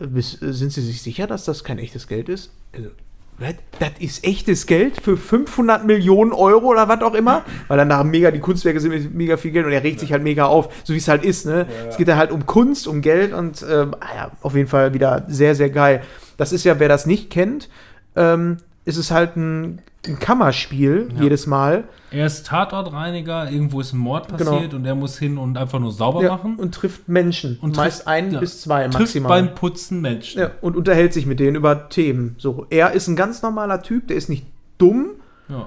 äh, 0.00 0.04
äh, 0.04 0.20
sind 0.20 0.72
Sie 0.72 0.80
sich 0.80 1.02
sicher, 1.02 1.26
dass 1.26 1.44
das 1.44 1.62
kein 1.62 1.78
echtes 1.78 2.08
Geld 2.08 2.28
ist? 2.28 2.52
Also? 2.74 2.90
Das 3.38 3.90
ist 3.98 4.24
echtes 4.24 4.66
Geld 4.66 5.02
für 5.02 5.16
500 5.16 5.84
Millionen 5.84 6.32
Euro 6.32 6.68
oder 6.68 6.88
was 6.88 7.02
auch 7.02 7.14
immer? 7.14 7.44
Weil 7.68 7.76
dann 7.76 7.90
da 7.90 8.02
mega, 8.02 8.30
die 8.30 8.40
Kunstwerke 8.40 8.80
sind 8.80 8.92
mit 8.92 9.14
mega 9.14 9.36
viel 9.36 9.50
Geld 9.50 9.66
und 9.66 9.72
er 9.72 9.82
regt 9.82 10.00
sich 10.00 10.12
halt 10.12 10.22
mega 10.22 10.46
auf, 10.46 10.72
so 10.84 10.94
wie 10.94 10.98
es 10.98 11.08
halt 11.08 11.22
ist, 11.22 11.44
ne? 11.44 11.66
Es 11.88 11.98
geht 11.98 12.08
dann 12.08 12.16
halt 12.16 12.32
um 12.32 12.46
Kunst, 12.46 12.88
um 12.88 13.02
Geld 13.02 13.34
und, 13.34 13.64
ähm, 13.68 13.94
ah 14.00 14.14
ja, 14.14 14.30
auf 14.40 14.54
jeden 14.54 14.68
Fall 14.68 14.94
wieder 14.94 15.24
sehr, 15.28 15.54
sehr 15.54 15.68
geil. 15.68 16.02
Das 16.38 16.52
ist 16.52 16.64
ja, 16.64 16.80
wer 16.80 16.88
das 16.88 17.04
nicht 17.04 17.28
kennt, 17.28 17.68
ähm, 18.14 18.56
ist 18.86 18.96
es 18.96 19.10
halt 19.10 19.36
ein, 19.36 19.82
ein 20.06 20.18
Kammerspiel 20.18 21.08
Ja. 21.16 21.22
jedes 21.24 21.46
Mal. 21.46 21.84
Er 22.10 22.24
ist 22.26 22.46
Tatortreiniger, 22.46 23.50
irgendwo 23.50 23.80
ist 23.80 23.92
ein 23.92 23.98
Mord 23.98 24.28
Genau. 24.38 24.52
passiert 24.52 24.72
und 24.74 24.86
er 24.86 24.94
muss 24.94 25.18
hin 25.18 25.36
und 25.36 25.58
einfach 25.58 25.78
nur 25.80 25.92
sauber 25.92 26.22
Ja, 26.22 26.30
machen. 26.36 26.56
und 26.56 26.74
trifft 26.74 27.08
Menschen. 27.08 27.58
Und 27.60 27.76
meist 27.76 27.98
trifft- 27.98 28.08
ein 28.08 28.30
ja. 28.32 28.40
bis 28.40 28.62
zwei 28.62 28.84
trifft 28.84 28.98
maximal. 29.00 29.28
beim 29.42 29.54
Putzen 29.54 30.00
Menschen. 30.00 30.40
Ja, 30.40 30.50
und 30.62 30.76
unterhält 30.76 31.12
sich 31.12 31.26
mit 31.26 31.40
denen 31.40 31.56
über 31.56 31.88
Themen. 31.90 32.36
So, 32.38 32.66
er 32.70 32.92
ist 32.92 33.08
ein 33.08 33.16
ganz 33.16 33.42
normaler 33.42 33.82
Typ, 33.82 34.08
der 34.08 34.16
ist 34.16 34.28
nicht 34.30 34.46
dumm. 34.78 35.10
Ja. 35.48 35.66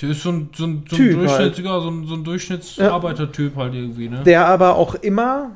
Der 0.00 0.10
ist 0.10 0.22
so 0.22 0.30
ein, 0.30 0.50
so 0.54 0.64
ein, 0.64 0.84
so 0.88 0.94
ein 0.94 0.98
Typ 0.98 1.14
Durchschnitts, 1.18 1.56
halt. 1.58 1.82
so 1.82 1.90
ein, 1.90 2.06
so 2.06 2.14
ein 2.14 2.22
Durchschnittsarbeitertyp 2.24 3.56
halt 3.56 3.74
irgendwie, 3.74 4.08
ne? 4.08 4.22
der 4.24 4.46
aber 4.46 4.76
auch 4.76 4.94
immer 4.94 5.50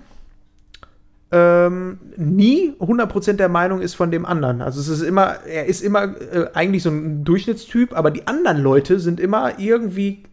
ähm, 1.33 1.99
nie 2.17 2.75
100% 2.79 3.33
der 3.35 3.49
Meinung 3.49 3.81
ist 3.81 3.95
von 3.95 4.11
dem 4.11 4.27
anderen. 4.27 4.61
Also 4.61 4.81
es 4.81 4.89
ist 4.89 5.01
immer, 5.01 5.37
er 5.47 5.65
ist 5.67 5.81
immer 5.81 6.05
äh, 6.21 6.49
eigentlich 6.53 6.83
so 6.83 6.91
ein 6.91 7.25
Durchschnittstyp, 7.25 7.97
aber 7.97 8.11
die 8.11 8.27
anderen 8.27 8.63
Leute 8.63 9.01
sind 9.01 9.19
immer 9.19 9.59
irgendwie, 9.59 10.25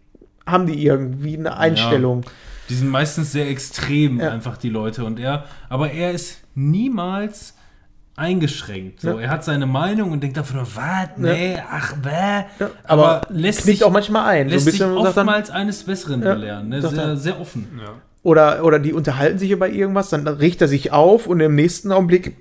haben 0.45 0.67
die 0.67 0.85
irgendwie 0.85 1.37
eine 1.37 1.55
Einstellung. 1.57 2.25
Die 2.69 2.75
sind 2.75 2.89
meistens 2.89 3.31
sehr 3.31 3.49
extrem, 3.49 4.19
Ja. 4.19 4.31
einfach 4.31 4.57
die 4.57 4.69
Leute. 4.69 5.05
Und 5.05 5.19
er, 5.19 5.45
aber 5.69 5.89
er 5.91 6.11
ist 6.11 6.41
niemals 6.53 7.55
eingeschränkt. 8.17 8.99
So, 8.99 9.11
Ja. 9.11 9.21
er 9.21 9.29
hat 9.29 9.43
seine 9.45 9.65
Meinung 9.65 10.11
und 10.11 10.21
denkt 10.21 10.35
davon, 10.35 10.59
was? 10.75 11.09
Nee, 11.15 11.57
ach, 11.71 11.93
bäh. 11.95 12.09
Ja, 12.59 12.69
aber, 12.83 13.21
aber 13.21 13.21
lässt 13.29 13.63
sich, 13.63 13.83
auch 13.85 13.91
manchmal 13.91 14.25
ein. 14.27 14.49
lässt 14.49 14.65
so 14.65 14.69
ein 14.69 14.71
sich 14.71 14.79
sagt 14.81 14.91
dann, 14.91 15.07
oftmals 15.07 15.49
eines 15.49 15.83
Besseren 15.83 16.21
Ja, 16.21 16.33
belehren. 16.33 16.67
Ne? 16.67 16.81
Sehr, 16.81 17.15
sehr 17.15 17.39
offen. 17.39 17.67
Oder, 18.23 18.65
oder 18.65 18.79
die 18.79 18.93
unterhalten 18.93 19.39
sich 19.39 19.51
über 19.51 19.69
irgendwas, 19.69 20.09
dann 20.09 20.27
riecht 20.27 20.61
er 20.61 20.67
sich 20.67 20.91
auf 20.91 21.25
und 21.25 21.39
im 21.39 21.55
nächsten 21.55 21.91
Augenblick, 21.91 22.35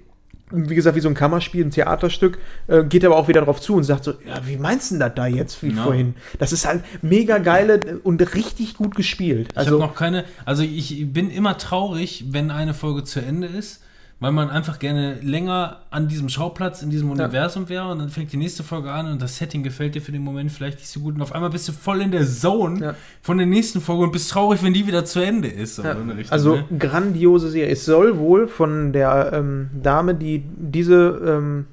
wie 0.50 0.74
gesagt, 0.74 0.96
wie 0.96 1.00
so 1.00 1.08
ein 1.08 1.14
Kammerspiel, 1.14 1.64
ein 1.64 1.70
Theaterstück, 1.70 2.38
äh, 2.66 2.82
geht 2.82 3.04
er 3.04 3.10
aber 3.10 3.18
auch 3.18 3.28
wieder 3.28 3.42
drauf 3.42 3.60
zu 3.60 3.74
und 3.74 3.84
sagt 3.84 4.02
so, 4.04 4.12
ja, 4.26 4.40
wie 4.46 4.56
meinst 4.56 4.90
du 4.90 4.94
denn 4.94 5.00
das 5.00 5.12
da 5.14 5.26
jetzt, 5.26 5.62
wie 5.62 5.68
Ja. 5.70 5.84
vorhin? 5.84 6.14
Das 6.38 6.52
ist 6.52 6.66
halt 6.66 6.82
mega 7.02 7.38
geile 7.38 8.00
und 8.02 8.20
richtig 8.34 8.76
gut 8.76 8.96
gespielt. 8.96 9.50
Ich 9.52 9.58
Also, 9.58 9.72
habe 9.72 9.82
noch 9.82 9.94
keine, 9.94 10.24
also 10.44 10.62
ich 10.64 11.12
bin 11.12 11.30
immer 11.30 11.58
traurig, 11.58 12.24
wenn 12.30 12.50
eine 12.50 12.74
Folge 12.74 13.04
zu 13.04 13.20
Ende 13.20 13.46
ist, 13.46 13.82
weil 14.20 14.32
man 14.32 14.50
einfach 14.50 14.80
gerne 14.80 15.14
länger 15.22 15.82
an 15.90 16.08
diesem 16.08 16.28
Schauplatz, 16.28 16.82
in 16.82 16.90
diesem 16.90 17.08
Universum 17.10 17.68
wäre 17.68 17.88
und 17.90 18.00
dann 18.00 18.08
fängt 18.08 18.32
die 18.32 18.36
nächste 18.36 18.64
Folge 18.64 18.90
an 18.90 19.06
und 19.12 19.22
das 19.22 19.36
Setting 19.36 19.62
gefällt 19.62 19.94
dir 19.94 20.02
für 20.02 20.10
den 20.10 20.22
Moment 20.24 20.50
vielleicht 20.50 20.78
nicht 20.78 20.88
so 20.90 20.98
gut 21.00 21.14
und 21.14 21.22
auf 21.22 21.32
einmal 21.32 21.50
bist 21.50 21.68
du 21.68 21.72
voll 21.72 22.00
in 22.00 22.10
der 22.10 22.26
Zone 22.26 22.80
Ja. 22.80 22.94
von 23.22 23.38
der 23.38 23.46
nächsten 23.46 23.80
Folge 23.80 24.02
und 24.04 24.10
bist 24.12 24.30
traurig, 24.30 24.62
wenn 24.62 24.72
die 24.74 24.86
wieder 24.88 25.04
zu 25.04 25.20
Ende 25.20 25.46
ist. 25.48 25.76
So 25.76 25.82
Ja, 25.84 25.92
Richtung, 25.92 26.32
also 26.32 26.56
ne? 26.56 26.64
grandiose 26.78 27.48
Serie. 27.50 27.70
Es 27.72 27.84
soll 27.84 28.18
wohl 28.18 28.48
von 28.48 28.92
der 28.92 29.30
ähm, 29.32 29.70
Dame, 29.80 30.14
die 30.16 30.42
diese 30.56 31.20
ähm, 31.24 31.66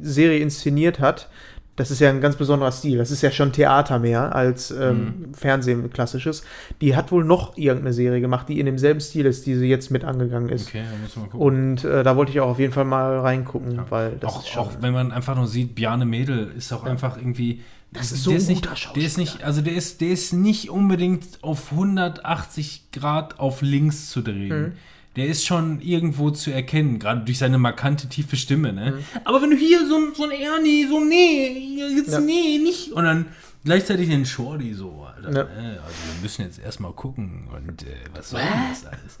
Serie 0.00 0.38
inszeniert 0.40 1.00
hat, 1.00 1.28
das 1.76 1.90
ist 1.90 2.00
ja 2.00 2.10
ein 2.10 2.20
ganz 2.20 2.36
besonderer 2.36 2.70
Stil. 2.70 2.98
Das 2.98 3.10
ist 3.10 3.22
ja 3.22 3.30
schon 3.30 3.52
Theater 3.52 3.98
mehr 3.98 4.34
als 4.34 4.70
ähm, 4.70 5.30
Fernsehen 5.32 5.90
klassisches. 5.90 6.44
Die 6.82 6.94
hat 6.94 7.10
wohl 7.12 7.24
noch 7.24 7.56
irgendeine 7.56 7.94
Serie 7.94 8.20
gemacht, 8.20 8.48
die 8.48 8.60
in 8.60 8.66
demselben 8.66 9.00
Stil 9.00 9.24
ist, 9.24 9.46
die 9.46 9.54
sie 9.54 9.68
jetzt 9.68 9.90
mit 9.90 10.04
angegangen 10.04 10.50
ist. 10.50 10.68
Okay, 10.68 10.82
da 10.90 10.98
muss 11.02 11.16
man 11.16 11.30
gucken. 11.30 11.40
Und 11.40 11.84
äh, 11.84 12.02
da 12.02 12.16
wollte 12.16 12.30
ich 12.30 12.40
auch 12.40 12.50
auf 12.50 12.58
jeden 12.58 12.74
Fall 12.74 12.84
mal 12.84 13.18
reingucken, 13.20 13.80
weil 13.88 14.16
das 14.20 14.34
auch, 14.34 14.42
ist 14.42 14.50
schon. 14.50 14.62
auch 14.62 14.72
wenn 14.80 14.92
man 14.92 15.12
einfach 15.12 15.34
nur 15.34 15.46
sieht, 15.46 15.74
Bjarne 15.74 16.04
Mädel 16.04 16.52
ist 16.56 16.72
auch 16.72 16.84
einfach 16.84 17.16
irgendwie. 17.16 17.62
Das 17.90 18.12
ist 18.12 18.24
so 18.24 18.30
der 18.30 18.40
ein 18.40 18.46
nicht, 18.46 18.96
Der 18.96 19.02
ist 19.02 19.18
nicht, 19.18 19.42
also 19.42 19.60
der 19.60 19.74
ist, 19.74 20.00
der 20.00 20.08
ist 20.08 20.32
nicht 20.32 20.70
unbedingt 20.70 21.26
auf 21.42 21.72
180 21.72 22.90
Grad 22.92 23.38
auf 23.38 23.60
links 23.60 24.08
zu 24.08 24.22
drehen. 24.22 24.60
Mhm. 24.60 24.72
Der 25.16 25.26
ist 25.26 25.44
schon 25.44 25.80
irgendwo 25.82 26.30
zu 26.30 26.50
erkennen, 26.50 26.98
gerade 26.98 27.20
durch 27.24 27.38
seine 27.38 27.58
markante, 27.58 28.08
tiefe 28.08 28.36
Stimme, 28.36 28.72
ne? 28.72 28.92
Mhm. 28.92 29.04
Aber 29.24 29.42
wenn 29.42 29.50
du 29.50 29.56
hier 29.56 29.86
so, 29.86 29.96
ein- 29.96 30.14
so 30.14 30.24
ein 30.24 30.30
Ernie, 30.30 30.86
so, 30.88 31.04
nee, 31.04 31.76
jetzt, 31.96 32.12
Ja. 32.12 32.20
nee, 32.20 32.58
nicht. 32.62 32.92
Und 32.92 33.04
dann 33.04 33.26
gleichzeitig 33.64 34.08
den 34.08 34.24
Shorty 34.24 34.72
so, 34.72 35.06
Alter. 35.14 35.28
Ja. 35.28 35.44
Ne? 35.44 35.78
Also 35.84 35.96
wir 36.14 36.22
müssen 36.22 36.42
jetzt 36.42 36.58
erstmal 36.58 36.92
gucken 36.92 37.46
und 37.54 37.82
äh, 37.82 37.88
was 38.14 38.30
soll 38.30 38.40
denn 38.40 38.70
das 38.70 38.86
alles? 38.86 39.18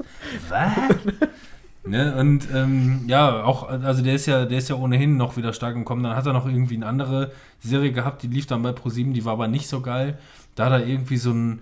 Was? 0.48 1.28
Ne, 1.84 2.14
und 2.14 2.46
ähm, 2.54 3.02
ja, 3.08 3.42
auch, 3.42 3.68
also 3.68 4.02
der 4.04 4.14
ist 4.14 4.26
ja, 4.26 4.44
der 4.44 4.58
ist 4.58 4.68
ja 4.68 4.76
ohnehin 4.76 5.16
noch 5.16 5.36
wieder 5.36 5.52
stark 5.52 5.74
im 5.74 5.84
Kommen. 5.84 6.04
Dann 6.04 6.14
hat 6.14 6.24
er 6.26 6.32
noch 6.32 6.46
irgendwie 6.46 6.76
eine 6.76 6.86
andere 6.86 7.32
Serie 7.60 7.90
gehabt, 7.90 8.22
die 8.22 8.28
lief 8.28 8.46
dann 8.46 8.62
bei 8.62 8.70
ProSieben, 8.70 9.12
die 9.14 9.24
war 9.24 9.32
aber 9.32 9.48
nicht 9.48 9.66
so 9.66 9.80
geil. 9.80 10.16
Da 10.54 10.66
hat 10.66 10.72
er 10.80 10.86
irgendwie 10.86 11.16
so 11.16 11.32
ein 11.32 11.58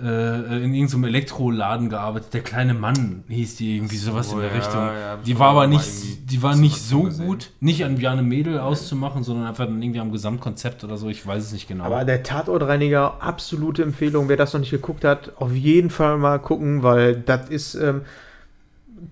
äh, 0.00 0.62
in 0.64 0.74
irgendeinem 0.74 1.04
Elektroladen 1.04 1.88
gearbeitet. 1.88 2.34
Der 2.34 2.42
kleine 2.42 2.74
Mann 2.74 3.24
hieß 3.28 3.56
die 3.56 3.76
irgendwie 3.76 3.96
sowas 3.96 4.30
So, 4.30 4.36
in 4.36 4.42
der 4.42 4.50
ja, 4.50 4.56
Richtung. 4.56 4.80
ja, 4.80 5.16
die 5.16 5.38
war 5.38 5.50
aber 5.50 5.66
nicht, 5.66 6.30
die 6.30 6.42
war 6.42 6.54
so 6.54 6.60
nicht 6.60 6.80
so 6.80 7.02
gesehen. 7.02 7.26
gut, 7.26 7.50
nicht 7.60 7.84
an 7.84 7.96
Bjarne 7.96 8.22
Mädel 8.22 8.58
auszumachen, 8.58 9.22
sondern 9.24 9.46
einfach 9.46 9.66
dann 9.66 9.82
irgendwie 9.82 10.00
am 10.00 10.12
Gesamtkonzept 10.12 10.84
oder 10.84 10.96
so. 10.96 11.08
Ich 11.08 11.26
weiß 11.26 11.44
es 11.44 11.52
nicht 11.52 11.68
genau. 11.68 11.84
Aber 11.84 12.04
der 12.04 12.22
Tatortreiniger, 12.22 13.22
absolute 13.22 13.82
Empfehlung. 13.82 14.28
Wer 14.28 14.36
das 14.36 14.52
noch 14.52 14.60
nicht 14.60 14.70
geguckt 14.70 15.04
hat, 15.04 15.32
auf 15.36 15.52
jeden 15.52 15.90
Fall 15.90 16.18
mal 16.18 16.38
gucken, 16.38 16.82
weil 16.82 17.16
das 17.16 17.48
ist 17.50 17.74
ähm, 17.74 18.02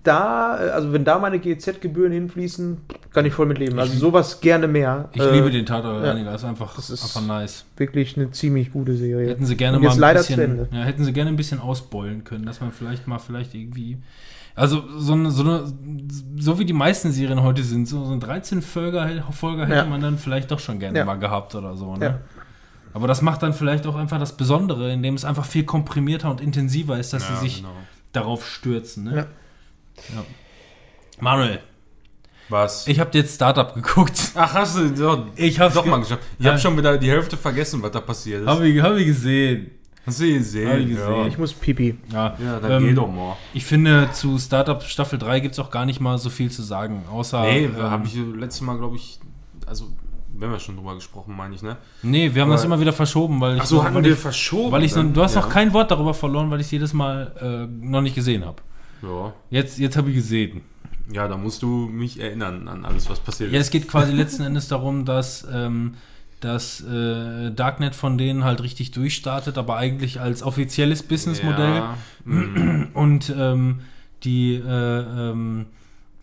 da, 0.03 0.51
also 0.53 0.93
wenn 0.93 1.03
da 1.05 1.19
meine 1.19 1.39
GEZ-Gebühren 1.39 2.11
hinfließen, 2.11 2.77
kann 3.13 3.25
ich 3.25 3.33
voll 3.33 3.45
mit 3.45 3.57
leben. 3.57 3.77
Also 3.79 3.93
sowas 3.97 4.39
gerne 4.41 4.67
mehr. 4.67 5.09
ich 5.13 5.21
Äh, 5.21 5.31
liebe 5.31 5.49
den 5.51 5.65
Tatortreiniger, 5.65 6.33
ist 6.35 6.43
einfach, 6.43 6.75
das 6.75 6.89
ist- 6.89 7.03
einfach 7.03 7.27
nice. 7.27 7.65
Wirklich 7.77 8.17
eine 8.17 8.31
ziemlich 8.31 8.71
gute 8.71 8.95
Serie. 8.95 9.29
Hätten 9.29 9.45
sie 9.45 9.55
gerne 9.57 9.79
mal 9.79 9.91
ein 9.91 9.99
leider 9.99 10.19
bisschen, 10.19 10.67
ja, 10.71 10.81
hätten 10.83 11.03
sie 11.03 11.13
gerne 11.13 11.29
ein 11.29 11.35
bisschen 11.37 11.59
ausbeulen 11.59 12.23
können, 12.23 12.45
dass 12.45 12.61
man 12.61 12.71
vielleicht 12.71 13.07
mal 13.07 13.19
vielleicht 13.19 13.53
irgendwie 13.53 13.97
also 14.55 14.83
so 14.97 15.13
eine, 15.13 15.29
so 15.29 15.43
eine 15.43 15.71
so 16.37 16.57
wie 16.57 16.65
die 16.65 16.73
meisten 16.73 17.11
Serien 17.11 17.43
heute 17.43 17.61
sind, 17.61 17.87
so, 17.87 18.03
so 18.05 18.11
ein 18.13 18.19
13 18.19 18.63
Folger, 18.63 19.07
Folger 19.31 19.65
hätte 19.67 19.75
Ja. 19.75 19.85
man 19.85 20.01
dann 20.01 20.17
vielleicht 20.17 20.49
doch 20.49 20.59
schon 20.59 20.79
gerne 20.79 20.97
Ja. 20.97 21.05
mal 21.05 21.19
gehabt 21.19 21.53
oder 21.53 21.75
so, 21.77 21.95
ne? 21.95 22.05
Ja. 22.05 22.19
Aber 22.93 23.07
das 23.07 23.21
macht 23.21 23.43
dann 23.43 23.53
vielleicht 23.53 23.85
auch 23.85 23.95
einfach 23.95 24.17
das 24.19 24.35
Besondere, 24.35 24.91
indem 24.91 25.13
es 25.13 25.25
einfach 25.25 25.45
viel 25.45 25.63
komprimierter 25.63 26.31
und 26.31 26.41
intensiver 26.41 26.97
ist, 26.97 27.13
dass 27.13 27.29
Ja, 27.29 27.35
sie 27.35 27.41
sich 27.41 27.57
genau. 27.57 27.69
darauf 28.13 28.47
stürzen, 28.47 29.03
ne? 29.03 29.27
Ja. 30.09 30.15
Ja. 30.15 30.23
Manuel, 31.19 31.59
Was? 32.49 32.87
ich 32.87 32.99
habe 32.99 33.09
jetzt 33.17 33.35
Startup 33.35 33.73
geguckt. 33.73 34.31
Ach, 34.35 34.53
hast 34.53 34.77
du 34.77 34.89
doch, 34.91 35.25
Ich 35.35 35.59
hab's 35.59 35.73
doch 35.75 35.83
ge- 35.83 35.91
mal 35.91 35.97
geschafft. 35.99 36.21
Ich 36.37 36.45
Ja. 36.45 36.51
habe 36.51 36.59
schon 36.61 36.77
wieder 36.77 36.97
die 36.97 37.09
Hälfte 37.09 37.35
vergessen, 37.37 37.81
was 37.81 37.91
da 37.91 38.01
passiert 38.01 38.41
ist. 38.41 38.47
Habe 38.47 38.67
ich, 38.67 38.81
hab 38.81 38.95
ich 38.95 39.07
gesehen. 39.07 39.71
Hast 40.05 40.21
du 40.21 40.25
gesehen? 40.33 40.69
Hab 40.69 40.77
ich 40.77 40.87
gesehen. 40.89 41.27
Ich 41.27 41.37
muss 41.37 41.53
pipi. 41.53 41.97
Ja, 42.13 42.37
Ja, 42.41 42.59
dann 42.59 42.71
ähm, 42.71 42.87
geh 42.87 42.93
doch 42.93 43.07
mal. 43.11 43.35
Ich 43.53 43.65
finde, 43.65 44.09
zu 44.13 44.37
Startup 44.39 44.81
Staffel 44.83 45.19
3 45.19 45.39
gibt 45.41 45.53
es 45.53 45.59
auch 45.59 45.69
gar 45.71 45.85
nicht 45.85 45.99
mal 45.99 46.17
so 46.17 46.29
viel 46.29 46.49
zu 46.49 46.61
sagen, 46.61 47.03
außer. 47.11 47.41
Nee, 47.41 47.65
ähm, 47.65 47.75
habe 47.81 48.05
ich 48.07 48.15
letztes 48.15 48.61
Mal, 48.61 48.77
glaube 48.77 48.95
ich, 48.95 49.19
also 49.65 49.87
wenn 50.39 50.51
wir 50.51 50.59
schon 50.59 50.77
drüber 50.77 50.93
gesprochen, 50.95 51.35
meine 51.35 51.55
ich, 51.55 51.63
ne? 51.63 51.75
Nee, 52.03 52.33
wir 52.33 52.43
haben 52.43 52.49
Aber- 52.49 52.55
das 52.57 52.63
immer 52.63 52.79
wieder 52.79 52.93
verschoben, 52.93 53.41
weil 53.41 53.55
ich. 53.55 53.61
Ach 53.63 53.65
so, 53.65 53.83
hatten 53.83 53.95
weil 53.95 54.03
wir 54.05 54.13
ich, 54.13 54.19
verschoben. 54.19 54.71
Weil 54.71 54.83
ich 54.83 54.93
dann? 54.93 55.11
du 55.13 55.21
hast 55.23 55.33
ja. 55.35 55.41
noch 55.41 55.49
kein 55.49 55.73
Wort 55.73 55.89
darüber 55.91 56.13
verloren, 56.13 56.49
weil 56.51 56.59
ich 56.61 56.67
es 56.67 56.71
jedes 56.71 56.93
Mal 56.93 57.33
äh, 57.41 57.85
noch 57.85 58.01
nicht 58.01 58.15
gesehen 58.15 58.45
habe. 58.45 58.61
Ja. 59.01 59.33
Jetzt, 59.49 59.77
jetzt 59.79 59.97
habe 59.97 60.09
ich 60.09 60.15
gesehen. 60.15 60.61
ja, 61.11 61.27
da 61.27 61.37
musst 61.37 61.61
du 61.61 61.67
mich 61.87 62.19
erinnern 62.19 62.67
an 62.67 62.85
alles, 62.85 63.09
was 63.09 63.19
passiert 63.19 63.51
Ja, 63.51 63.59
ist. 63.59 63.67
es 63.67 63.71
geht 63.71 63.87
quasi 63.87 64.11
letzten 64.11 64.43
Endes 64.43 64.67
darum, 64.67 65.05
dass 65.05 65.47
ähm, 65.51 65.95
das 66.39 66.81
äh, 66.81 67.51
Darknet 67.51 67.95
von 67.95 68.17
denen 68.17 68.43
halt 68.43 68.61
richtig 68.61 68.91
durchstartet, 68.91 69.57
aber 69.57 69.77
eigentlich 69.77 70.19
als 70.21 70.43
offizielles 70.43 71.01
Businessmodell. 71.03 71.75
Ja, 71.75 71.97
mm, 72.25 72.89
Und 72.93 73.33
ähm, 73.35 73.79
die, 74.23 74.55
äh, 74.55 74.59
ähm, 75.31 75.65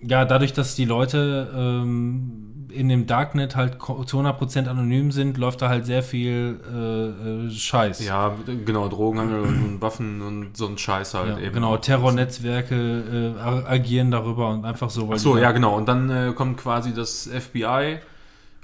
ja, 0.01 0.25
dadurch, 0.25 0.53
dass 0.53 0.75
die 0.77 0.85
Leute 0.85 1.51
ähm, 1.57 2.54
in 2.75 2.89
dem 2.89 3.07
Darknet 3.07 3.57
halt 3.57 3.79
zu 3.81 4.19
100% 4.21 4.67
anonym 4.67 5.13
sind, 5.13 5.37
läuft 5.39 5.63
da 5.63 5.69
halt 5.69 5.87
sehr 5.87 6.03
viel 6.03 6.59
äh, 6.73 7.47
äh, 7.47 7.51
Scheiß. 7.51 8.05
ja, 8.05 8.35
genau, 8.65 8.89
Drogenhandel 8.89 9.41
und 9.43 9.81
Waffen 9.81 10.21
und 10.23 10.57
so 10.57 10.67
ein 10.67 10.77
Scheiß 10.79 11.15
halt 11.15 11.39
Ja, 11.39 11.45
eben. 11.45 11.55
genau, 11.55 11.77
Terrornetzwerke 11.77 13.35
äh, 13.39 13.69
agieren 13.69 14.11
darüber 14.11 14.51
und 14.51 14.65
einfach 14.65 14.91
so. 14.91 15.09
weil 15.09 15.17
Ach 15.17 15.21
so, 15.21 15.39
ja, 15.39 15.53
genau. 15.53 15.77
Und 15.77 15.87
dann 15.87 16.11
äh, 16.11 16.33
kommt 16.35 16.57
quasi 16.59 16.93
das 16.93 17.29
FBI 17.33 17.99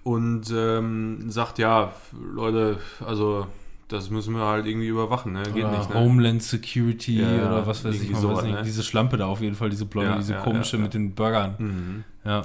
und 0.03 0.51
ähm, 0.55 1.31
sagt, 1.31 1.59
ja, 1.59 1.93
Leute, 2.35 2.79
also 3.07 3.47
das 3.89 4.09
müssen 4.11 4.35
wir 4.35 4.45
halt 4.47 4.67
irgendwie 4.67 4.87
überwachen, 4.87 5.33
ne? 5.33 5.43
Geht 5.43 5.65
Oder 5.65 5.77
nicht, 5.79 5.91
ne? 5.91 5.97
Homeland 5.97 6.43
Security 6.43 7.21
Ja, 7.21 7.47
oder 7.49 7.67
was 7.67 7.85
weiß 7.85 8.01
ich, 8.01 8.11
man 8.11 8.21
sowas, 8.21 8.39
weiß 8.39 8.45
nicht, 8.45 8.55
ne? 8.55 8.63
diese 8.63 8.83
Schlampe 8.83 9.17
da 9.17 9.27
auf 9.27 9.41
jeden 9.41 9.57
Fall, 9.57 9.69
diese 9.69 9.85
blonde, 9.85 10.11
Ja, 10.13 10.17
diese 10.17 10.35
komische 10.35 10.79
mit 10.79 10.95
den 10.95 11.15
Burgern. 11.15 11.55
Mhm. 11.59 12.05
Ja. 12.25 12.43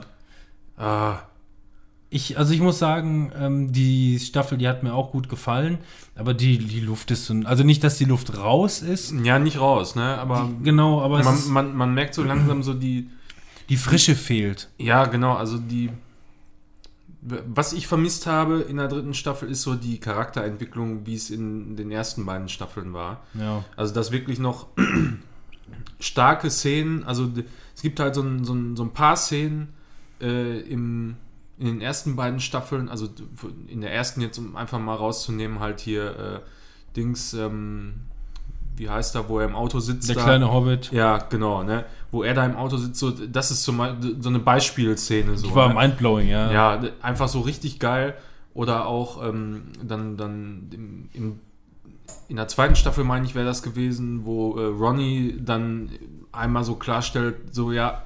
Ah, 0.77 1.19
Ich, 2.15 2.37
also 2.37 2.53
ich 2.53 2.61
muss 2.61 2.79
sagen, 2.79 3.33
ähm, 3.37 3.73
die 3.73 4.19
Staffel, 4.19 4.57
die 4.57 4.69
hat 4.69 4.83
mir 4.83 4.93
auch 4.93 5.11
gut 5.11 5.27
gefallen, 5.27 5.79
aber 6.15 6.33
die, 6.33 6.59
die 6.59 6.79
Luft 6.79 7.11
ist 7.11 7.25
so, 7.25 7.33
also 7.43 7.65
nicht, 7.65 7.83
dass 7.83 7.97
die 7.97 8.05
Luft 8.05 8.37
raus 8.37 8.81
ist, 8.81 9.13
ja, 9.25 9.37
nicht 9.37 9.59
raus, 9.59 9.95
ne? 9.95 10.17
Aber 10.17 10.49
genau, 10.63 11.01
aber 11.01 11.21
man, 11.21 11.35
ist, 11.35 11.49
man, 11.49 11.75
man 11.75 11.93
merkt 11.93 12.13
so 12.13 12.23
langsam 12.23 12.63
so 12.63 12.73
die, 12.73 13.09
die 13.67 13.75
Frische 13.75 14.15
fehlt. 14.15 14.69
ja, 14.77 15.07
genau, 15.07 15.33
also 15.33 15.57
die, 15.57 15.89
was 17.19 17.73
ich 17.73 17.85
vermisst 17.85 18.27
habe 18.27 18.61
in 18.61 18.77
der 18.77 18.87
dritten 18.87 19.13
Staffel 19.13 19.49
ist 19.49 19.63
so 19.63 19.75
die 19.75 19.99
Charakterentwicklung, 19.99 21.05
wie 21.05 21.15
es 21.15 21.29
in 21.29 21.75
den 21.75 21.91
ersten 21.91 22.25
beiden 22.25 22.47
Staffeln 22.47 22.93
war. 22.93 23.23
Ja. 23.33 23.65
Also 23.75 23.93
dass 23.93 24.13
wirklich 24.13 24.39
noch 24.39 24.67
starke 25.99 26.49
Szenen, 26.49 27.03
also 27.03 27.29
es 27.75 27.81
gibt 27.81 27.99
halt 27.99 28.15
so 28.15 28.21
ein, 28.21 28.45
so 28.45 28.53
ein, 28.53 28.77
so 28.77 28.83
ein 28.83 28.91
paar 28.91 29.17
Szenen 29.17 29.73
äh, 30.21 30.61
im, 30.61 31.17
in 31.57 31.67
den 31.67 31.81
ersten 31.81 32.15
beiden 32.15 32.39
Staffeln, 32.39 32.89
also 32.89 33.07
in 33.67 33.81
der 33.81 33.93
ersten 33.93 34.21
jetzt, 34.21 34.37
um 34.37 34.55
einfach 34.55 34.79
mal 34.79 34.95
rauszunehmen, 34.95 35.59
halt 35.59 35.79
hier 35.79 36.05
äh, 36.05 36.39
Dings, 36.95 37.33
ähm, 37.33 37.93
wie 38.75 38.89
heißt 38.89 39.15
er, 39.15 39.29
wo 39.29 39.39
er 39.39 39.45
im 39.45 39.55
Auto 39.55 39.79
sitzt. 39.79 40.09
Der 40.09 40.15
da. 40.15 40.23
kleine 40.23 40.51
Hobbit. 40.51 40.91
Ja, 40.91 41.17
genau, 41.17 41.63
ne? 41.63 41.85
Wo 42.11 42.23
er 42.23 42.33
da 42.33 42.45
im 42.45 42.57
Auto 42.57 42.75
sitzt, 42.75 42.99
so, 42.99 43.11
das 43.11 43.51
ist 43.51 43.65
Beispiel 43.65 44.17
so 44.21 44.29
eine 44.29 44.39
Beispielszene. 44.39 45.37
So, 45.37 45.47
Die 45.47 45.55
war 45.55 45.69
ne? 45.69 45.75
mindblowing, 45.75 46.27
ja. 46.27 46.51
Ja, 46.51 46.81
einfach 47.01 47.29
so 47.29 47.41
richtig 47.41 47.79
geil. 47.79 48.15
Oder 48.53 48.85
auch 48.85 49.25
ähm, 49.25 49.63
dann, 49.83 50.17
dann 50.17 50.69
im, 50.73 51.09
im, 51.13 51.39
in 52.27 52.35
der 52.35 52.47
zweiten 52.47 52.75
Staffel, 52.75 53.03
meine 53.03 53.25
ich, 53.25 53.35
wäre 53.35 53.45
das 53.45 53.63
gewesen, 53.63 54.25
wo 54.25 54.57
äh, 54.57 54.65
Ronny 54.65 55.37
dann 55.39 55.89
einmal 56.31 56.63
so 56.63 56.75
klarstellt, 56.75 57.53
so 57.53 57.71
ja, 57.71 58.03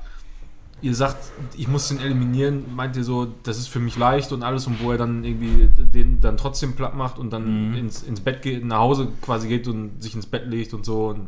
ihr 0.81 0.95
sagt, 0.95 1.17
ich 1.57 1.67
muss 1.67 1.87
den 1.89 1.99
eliminieren, 1.99 2.73
meint 2.75 2.95
ihr 2.95 3.03
so, 3.03 3.27
das 3.43 3.57
ist 3.57 3.67
für 3.67 3.79
mich 3.79 3.97
leicht 3.97 4.31
und 4.31 4.43
alles 4.43 4.65
und 4.67 4.81
wo 4.83 4.91
er 4.91 4.97
dann 4.97 5.23
irgendwie 5.23 5.69
den 5.77 6.21
dann 6.21 6.37
trotzdem 6.37 6.75
platt 6.75 6.95
macht 6.95 7.19
und 7.19 7.31
dann 7.31 7.69
Mhm. 7.71 7.75
ins, 7.77 8.03
ins 8.03 8.19
Bett 8.21 8.41
geht, 8.41 8.63
nach 8.65 8.79
Hause 8.79 9.07
quasi 9.21 9.47
geht 9.47 9.67
und 9.67 10.01
sich 10.01 10.15
ins 10.15 10.25
Bett 10.25 10.45
legt 10.47 10.73
und 10.73 10.85
so 10.85 11.07
und 11.09 11.27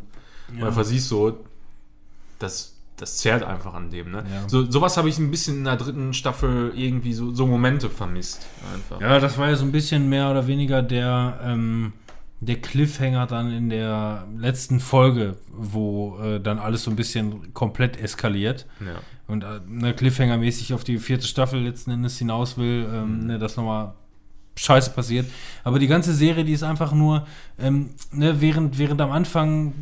Ja. 0.58 0.66
einfach 0.66 0.84
siehst 0.84 1.08
so, 1.08 1.38
das, 2.38 2.74
das 2.96 3.16
zerrt 3.18 3.42
einfach 3.42 3.74
an 3.74 3.90
dem, 3.90 4.10
ne? 4.10 4.24
Ja. 4.30 4.48
So, 4.48 4.70
sowas 4.70 4.96
habe 4.96 5.08
ich 5.08 5.18
ein 5.18 5.30
bisschen 5.30 5.58
in 5.58 5.64
der 5.64 5.76
dritten 5.76 6.12
Staffel 6.14 6.72
irgendwie 6.74 7.12
so, 7.12 7.32
so 7.32 7.46
Momente 7.46 7.88
vermisst. 7.90 8.46
Einfach. 8.74 9.00
Ja, 9.00 9.18
das 9.18 9.38
war 9.38 9.48
ja 9.48 9.56
so 9.56 9.64
ein 9.64 9.72
bisschen 9.72 10.08
mehr 10.08 10.30
oder 10.30 10.46
weniger 10.46 10.82
der, 10.82 11.40
ähm, 11.44 11.92
der 12.40 12.56
Cliffhanger 12.60 13.26
dann 13.26 13.52
in 13.52 13.70
der 13.70 14.26
letzten 14.36 14.80
Folge, 14.80 15.36
wo 15.52 16.18
äh, 16.20 16.40
dann 16.40 16.58
alles 16.58 16.82
so 16.82 16.90
ein 16.90 16.96
bisschen 16.96 17.54
komplett 17.54 17.96
eskaliert. 17.98 18.66
Ja. 18.80 18.96
Und 19.32 19.44
äh, 19.44 19.60
ne, 19.66 19.94
Cliffhanger-mäßig 19.94 20.74
auf 20.74 20.84
die 20.84 20.98
vierte 20.98 21.26
Staffel 21.26 21.60
letzten 21.60 21.90
Endes 21.90 22.18
hinaus 22.18 22.58
will, 22.58 22.86
ähm, 22.92 23.26
ne, 23.26 23.38
dass 23.38 23.56
nochmal 23.56 23.94
Scheiße 24.56 24.90
passiert. 24.90 25.26
Aber 25.64 25.78
die 25.78 25.86
ganze 25.86 26.12
Serie, 26.12 26.44
die 26.44 26.52
ist 26.52 26.62
einfach 26.62 26.92
nur, 26.92 27.26
ähm, 27.58 27.90
ne, 28.12 28.42
während, 28.42 28.78
während 28.78 29.00
am 29.00 29.10
Anfang 29.10 29.72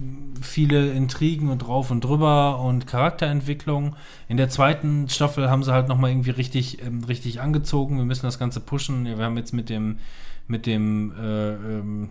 viele 0.41 0.93
Intrigen 0.93 1.49
und 1.49 1.59
drauf 1.59 1.91
und 1.91 2.05
drüber 2.05 2.61
und 2.61 2.87
Charakterentwicklung, 2.87 3.97
in 4.29 4.37
der 4.37 4.49
zweiten 4.49 5.09
Staffel 5.09 5.51
haben 5.51 5.65
sie 5.65 5.73
halt 5.73 5.89
nochmal 5.89 6.11
irgendwie 6.11 6.31
richtig, 6.31 6.81
ähm, 6.85 7.03
richtig 7.03 7.41
angezogen. 7.41 7.97
Wir 7.97 8.05
müssen 8.05 8.27
das 8.27 8.39
Ganze 8.39 8.61
pushen. 8.61 9.05
Wir 9.05 9.19
haben 9.19 9.37
jetzt 9.37 9.53
mit 9.53 9.69
dem, 9.69 9.99
mit 10.47 10.67
dem, 10.67 11.13
äh, 11.21 11.55
ähm, 11.55 12.11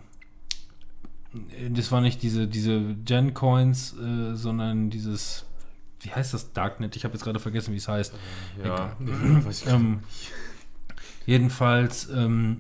das 1.70 1.90
war 1.92 2.02
nicht 2.02 2.22
diese, 2.22 2.48
diese 2.48 2.82
Gen-Coins, 3.06 3.96
äh, 3.98 4.36
sondern 4.36 4.90
dieses, 4.90 5.46
wie 6.02 6.12
heißt 6.12 6.34
das 6.34 6.54
Darknet? 6.54 6.96
Ich 6.96 7.04
habe 7.04 7.14
jetzt 7.14 7.24
gerade 7.24 7.40
vergessen, 7.40 7.74
wie 7.74 7.78
es 7.78 7.88
heißt. 7.88 8.14
Ja, 8.64 8.68
ja, 8.68 8.96
Ähm, 9.68 10.00
jedenfalls, 11.26 12.10
ähm, 12.10 12.58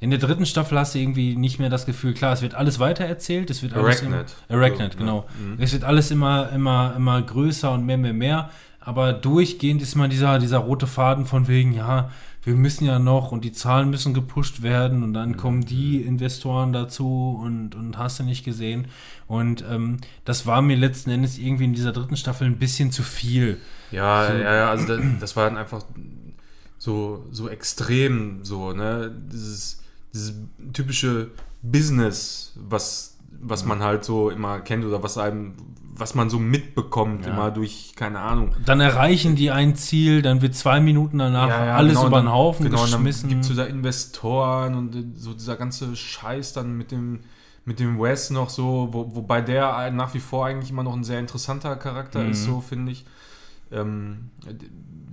in 0.00 0.10
der 0.10 0.18
dritten 0.18 0.46
Staffel 0.46 0.78
hast 0.78 0.94
du 0.94 0.98
irgendwie 0.98 1.36
nicht 1.36 1.58
mehr 1.58 1.70
das 1.70 1.86
Gefühl, 1.86 2.14
klar, 2.14 2.32
es 2.32 2.42
wird 2.42 2.54
alles 2.54 2.78
weitererzählt, 2.80 3.48
es 3.50 3.62
wird 3.62 3.74
alles 3.74 4.02
Arachnet. 4.02 4.34
Immer, 4.48 4.58
Arachnet, 4.58 4.92
So, 4.94 4.98
genau. 4.98 5.26
ja. 5.28 5.46
Mhm. 5.46 5.62
Es 5.62 5.72
wird 5.72 5.84
alles 5.84 6.10
immer, 6.10 6.50
immer, 6.50 6.94
immer 6.96 7.22
größer 7.22 7.70
und 7.72 7.86
mehr, 7.86 7.98
mehr, 7.98 8.12
mehr. 8.12 8.50
Aber 8.80 9.12
durchgehend 9.12 9.80
ist 9.80 9.94
immer 9.94 10.08
dieser, 10.08 10.40
dieser 10.40 10.58
rote 10.58 10.88
Faden 10.88 11.24
von 11.26 11.46
wegen, 11.46 11.72
ja, 11.72 12.10
wir 12.44 12.54
müssen 12.54 12.84
ja 12.84 12.98
noch 12.98 13.30
und 13.32 13.44
die 13.44 13.52
Zahlen 13.52 13.90
müssen 13.90 14.14
gepusht 14.14 14.62
werden 14.62 15.02
und 15.02 15.10
Mhm. 15.10 15.14
dann 15.14 15.36
kommen 15.36 15.64
die 15.64 16.02
Investoren 16.02 16.72
dazu 16.72 17.38
und, 17.40 17.74
und 17.74 17.98
hast 17.98 18.18
du 18.18 18.24
nicht 18.24 18.44
gesehen. 18.44 18.88
Und 19.28 19.64
ähm, 19.70 19.98
das 20.24 20.46
war 20.46 20.60
mir 20.62 20.76
letzten 20.76 21.10
Endes 21.10 21.38
irgendwie 21.38 21.64
in 21.64 21.72
dieser 21.74 21.92
dritten 21.92 22.16
Staffel 22.16 22.46
ein 22.48 22.58
bisschen 22.58 22.90
zu 22.90 23.02
viel. 23.02 23.60
Ja, 23.90 24.26
So. 24.26 24.32
ja, 24.34 24.54
ja, 24.54 24.70
also 24.70 24.86
das, 24.86 25.00
das 25.20 25.36
war 25.36 25.44
dann 25.48 25.56
einfach 25.58 25.84
so, 26.78 27.26
so 27.30 27.48
extrem, 27.48 28.44
so, 28.44 28.72
ne? 28.72 29.14
Dieses, 29.32 29.80
dieses 30.12 30.34
typische 30.72 31.30
Business, 31.62 32.52
was, 32.56 33.16
was 33.40 33.64
man 33.64 33.82
halt 33.82 34.04
so 34.04 34.30
immer 34.30 34.60
kennt 34.60 34.84
oder 34.84 35.02
was 35.02 35.16
einem, 35.16 35.54
was 36.02 36.14
man 36.16 36.28
so 36.28 36.38
mitbekommt, 36.40 37.24
Ja. 37.26 37.32
immer 37.32 37.50
durch, 37.52 37.92
keine 37.94 38.18
Ahnung. 38.18 38.50
Dann 38.66 38.80
erreichen 38.80 39.36
die 39.36 39.52
ein 39.52 39.76
Ziel, 39.76 40.20
dann 40.20 40.42
wird 40.42 40.54
zwei 40.56 40.80
Minuten 40.80 41.18
danach 41.18 41.48
alles 41.50 41.94
genau, 41.94 42.06
über 42.08 42.20
den 42.20 42.32
Haufen 42.32 42.66
genau, 42.66 42.82
geschmissen. 42.82 43.28
Dann 43.30 43.38
gibt 43.40 43.50
es 43.50 43.56
da 43.56 43.64
Investoren 43.64 44.74
und 44.74 44.94
äh, 44.96 45.04
so 45.14 45.32
dieser 45.32 45.54
ganze 45.56 45.94
Scheiß 45.94 46.52
dann 46.54 46.76
mit 46.76 46.90
dem, 46.90 47.20
mit 47.64 47.78
dem 47.78 48.00
Wes 48.00 48.30
noch 48.30 48.50
so, 48.50 48.88
wo, 48.90 49.14
wobei 49.14 49.40
der 49.42 49.90
nach 49.92 50.12
wie 50.14 50.18
vor 50.20 50.46
eigentlich 50.46 50.70
immer 50.70 50.82
noch 50.82 50.94
ein 50.96 51.04
sehr 51.04 51.20
interessanter 51.20 51.76
Charakter 51.76 52.24
ist, 52.26 52.42
Mhm. 52.42 52.50
so 52.52 52.60
finde 52.60 52.92
ich. 52.92 53.04
Ähm, 53.70 54.30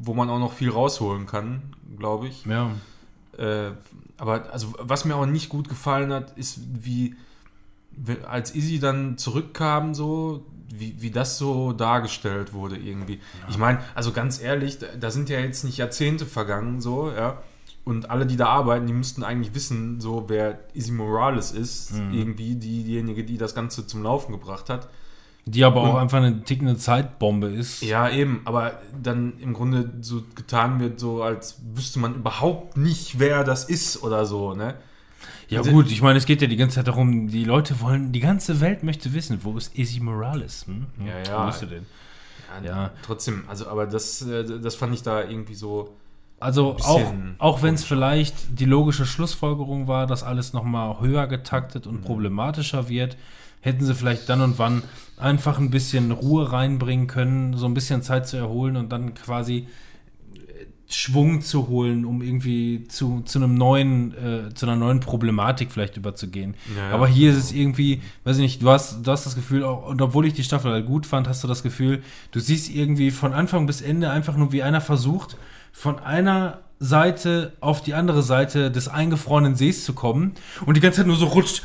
wo 0.02 0.14
man 0.16 0.30
auch 0.30 0.40
noch 0.40 0.54
viel 0.54 0.70
rausholen 0.72 1.28
kann, 1.28 1.62
glaube 1.98 2.28
ich. 2.28 2.46
ja. 2.46 2.72
Äh, 3.38 3.72
aber 4.18 4.52
also 4.52 4.74
was 4.80 5.06
mir 5.06 5.16
auch 5.16 5.26
nicht 5.28 5.48
gut 5.50 5.70
gefallen 5.70 6.12
hat, 6.12 6.38
ist 6.38 6.60
wie- 6.84 7.16
als 8.28 8.54
Izzy 8.56 8.80
dann 8.80 9.18
zurückkam 9.18 9.94
so, 9.94 10.46
wie, 10.74 10.96
wie 11.02 11.12
das 11.12 11.38
so 11.38 11.74
dargestellt 11.74 12.54
wurde 12.54 12.78
irgendwie. 12.78 13.20
Ich 13.50 13.58
meine, 13.58 13.80
also 13.96 14.12
ganz 14.12 14.42
ehrlich, 14.42 14.78
da, 14.80 14.88
da 15.00 15.12
sind 15.12 15.30
ja 15.30 15.40
jetzt 15.40 15.64
nicht 15.64 15.78
Jahrzehnte 15.78 16.26
vergangen 16.26 16.82
so, 16.82 17.12
ja. 17.12 17.42
Und 17.86 18.10
alle, 18.12 18.26
die 18.28 18.36
da 18.38 18.48
arbeiten, 18.48 18.86
die 18.86 18.94
müssten 18.94 19.24
eigentlich 19.24 19.56
wissen, 19.56 20.00
so 20.00 20.26
wer 20.28 20.60
Izzy 20.74 20.92
Morales 20.92 21.52
ist, 21.52 21.94
Mhm. 21.94 22.14
irgendwie 22.14 22.56
die, 22.56 22.84
diejenige, 22.84 23.24
die 23.24 23.38
das 23.38 23.56
Ganze 23.56 23.88
zum 23.88 24.04
Laufen 24.04 24.32
gebracht 24.32 24.70
hat. 24.70 24.90
Die 25.46 25.64
aber 25.64 25.82
auch 25.82 25.94
Und- 25.96 26.02
einfach 26.02 26.18
eine 26.20 26.44
tickende 26.44 26.78
Zeitbombe 26.78 27.48
ist. 27.48 27.82
Ja, 27.82 28.08
eben, 28.10 28.42
aber 28.46 28.80
dann 29.02 29.34
im 29.40 29.54
Grunde 29.54 29.90
so 30.02 30.22
getan 30.36 30.80
wird, 30.80 31.00
so 31.00 31.24
als 31.24 31.60
wüsste 31.74 31.98
man 31.98 32.14
überhaupt 32.14 32.78
nicht, 32.78 33.18
wer 33.18 33.44
das 33.44 33.64
ist 33.64 34.04
oder 34.04 34.28
so, 34.28 34.54
ne? 34.54 34.76
Ja 35.50 35.60
Also- 35.60 35.72
gut, 35.72 35.92
ich 35.92 36.02
meine, 36.02 36.18
es 36.18 36.26
geht 36.26 36.42
ja 36.42 36.48
die 36.48 36.56
ganze 36.56 36.76
Zeit 36.76 36.88
darum, 36.88 37.28
die 37.28 37.44
Leute 37.44 37.80
wollen, 37.82 38.12
die 38.12 38.20
ganze 38.20 38.62
Welt 38.62 38.84
möchte 38.84 39.14
wissen, 39.14 39.40
wo 39.44 39.58
ist 39.58 39.76
Izzy 39.78 40.00
Morales? 40.00 40.66
Hm? 40.68 40.86
Hm, 40.98 41.08
Ja, 41.08 41.14
ja. 41.28 41.46
Wo 41.46 41.50
ist 41.50 41.60
sie 41.60 41.68
denn? 41.68 41.86
Ja, 42.64 42.70
Ja. 42.84 42.92
trotzdem, 43.06 43.44
also 43.48 43.68
aber 43.68 43.86
das, 43.88 44.22
äh, 44.24 44.60
das 44.60 44.76
fand 44.76 44.94
ich 44.94 45.02
da 45.04 45.24
irgendwie 45.24 45.56
so. 45.56 45.94
Also 46.40 46.78
auch, 46.82 47.14
auch 47.40 47.62
wenn 47.64 47.74
es 47.76 47.84
vielleicht 47.84 48.60
die 48.60 48.66
logische 48.66 49.06
Schlussfolgerung 49.06 49.88
war, 49.88 50.08
dass 50.08 50.24
alles 50.24 50.54
nochmal 50.54 51.00
höher 51.02 51.28
getaktet 51.28 51.86
Mhm. 51.86 51.92
und 51.92 52.02
problematischer 52.06 52.88
wird, 52.88 53.18
hätten 53.62 53.84
sie 53.86 53.94
vielleicht 53.94 54.30
dann 54.30 54.42
und 54.42 54.58
wann 54.58 54.84
einfach 55.18 55.60
ein 55.60 55.70
bisschen 55.70 56.12
Ruhe 56.12 56.52
reinbringen 56.52 57.08
können, 57.08 57.56
so 57.58 57.66
ein 57.66 57.74
bisschen 57.74 58.02
Zeit 58.04 58.28
zu 58.28 58.38
erholen 58.38 58.78
und 58.78 58.90
dann 58.92 59.14
quasi 59.16 59.68
Schwung 60.92 61.42
zu 61.42 61.68
holen, 61.68 62.04
um 62.04 62.24
irgendwie 62.24 62.88
zu, 62.88 63.22
zu 63.22 63.38
einem 63.38 63.54
neuen, 63.54 64.14
äh, 64.14 64.54
zu 64.56 64.66
einer 64.66 64.76
neuen 64.76 65.00
Problematik 65.00 65.72
vielleicht 65.72 65.98
überzugehen. 65.98 66.56
Ja. 66.76 66.90
Aber 66.90 67.08
hier 67.08 67.32
ist 67.32 67.38
es 67.38 67.52
irgendwie, 67.52 68.02
weiß 68.24 68.38
ich 68.38 68.42
nicht, 68.42 68.62
du 68.64 68.70
hast, 68.70 69.06
du 69.06 69.12
hast 69.12 69.26
das 69.26 69.36
Gefühl, 69.36 69.64
auch, 69.64 69.88
und 69.88 70.02
obwohl 70.02 70.26
ich 70.26 70.34
die 70.34 70.44
Staffel 70.44 70.72
halt 70.72 70.88
gut 70.88 71.06
fand, 71.06 71.28
hast 71.28 71.44
du 71.44 71.48
das 71.48 71.62
Gefühl, 71.62 72.02
du 72.32 72.40
siehst 72.40 72.74
irgendwie 72.74 73.12
von 73.12 73.34
Anfang 73.34 73.68
bis 73.68 73.82
Ende 73.82 74.10
einfach 74.10 74.36
nur, 74.36 74.52
wie 74.52 74.64
einer 74.64 74.82
versucht, 74.82 75.38
von 75.72 76.00
einer 76.00 76.62
Seite 76.80 77.54
auf 77.60 77.84
die 77.84 77.94
andere 77.94 78.24
Seite 78.24 78.72
des 78.72 78.88
eingefrorenen 78.88 79.56
Sees 79.56 79.86
zu 79.86 79.94
kommen 79.94 80.34
und 80.66 80.76
die 80.76 80.82
ganze 80.82 80.98
Zeit 80.98 81.08
nur 81.08 81.18
so 81.18 81.28
rutscht. 81.28 81.64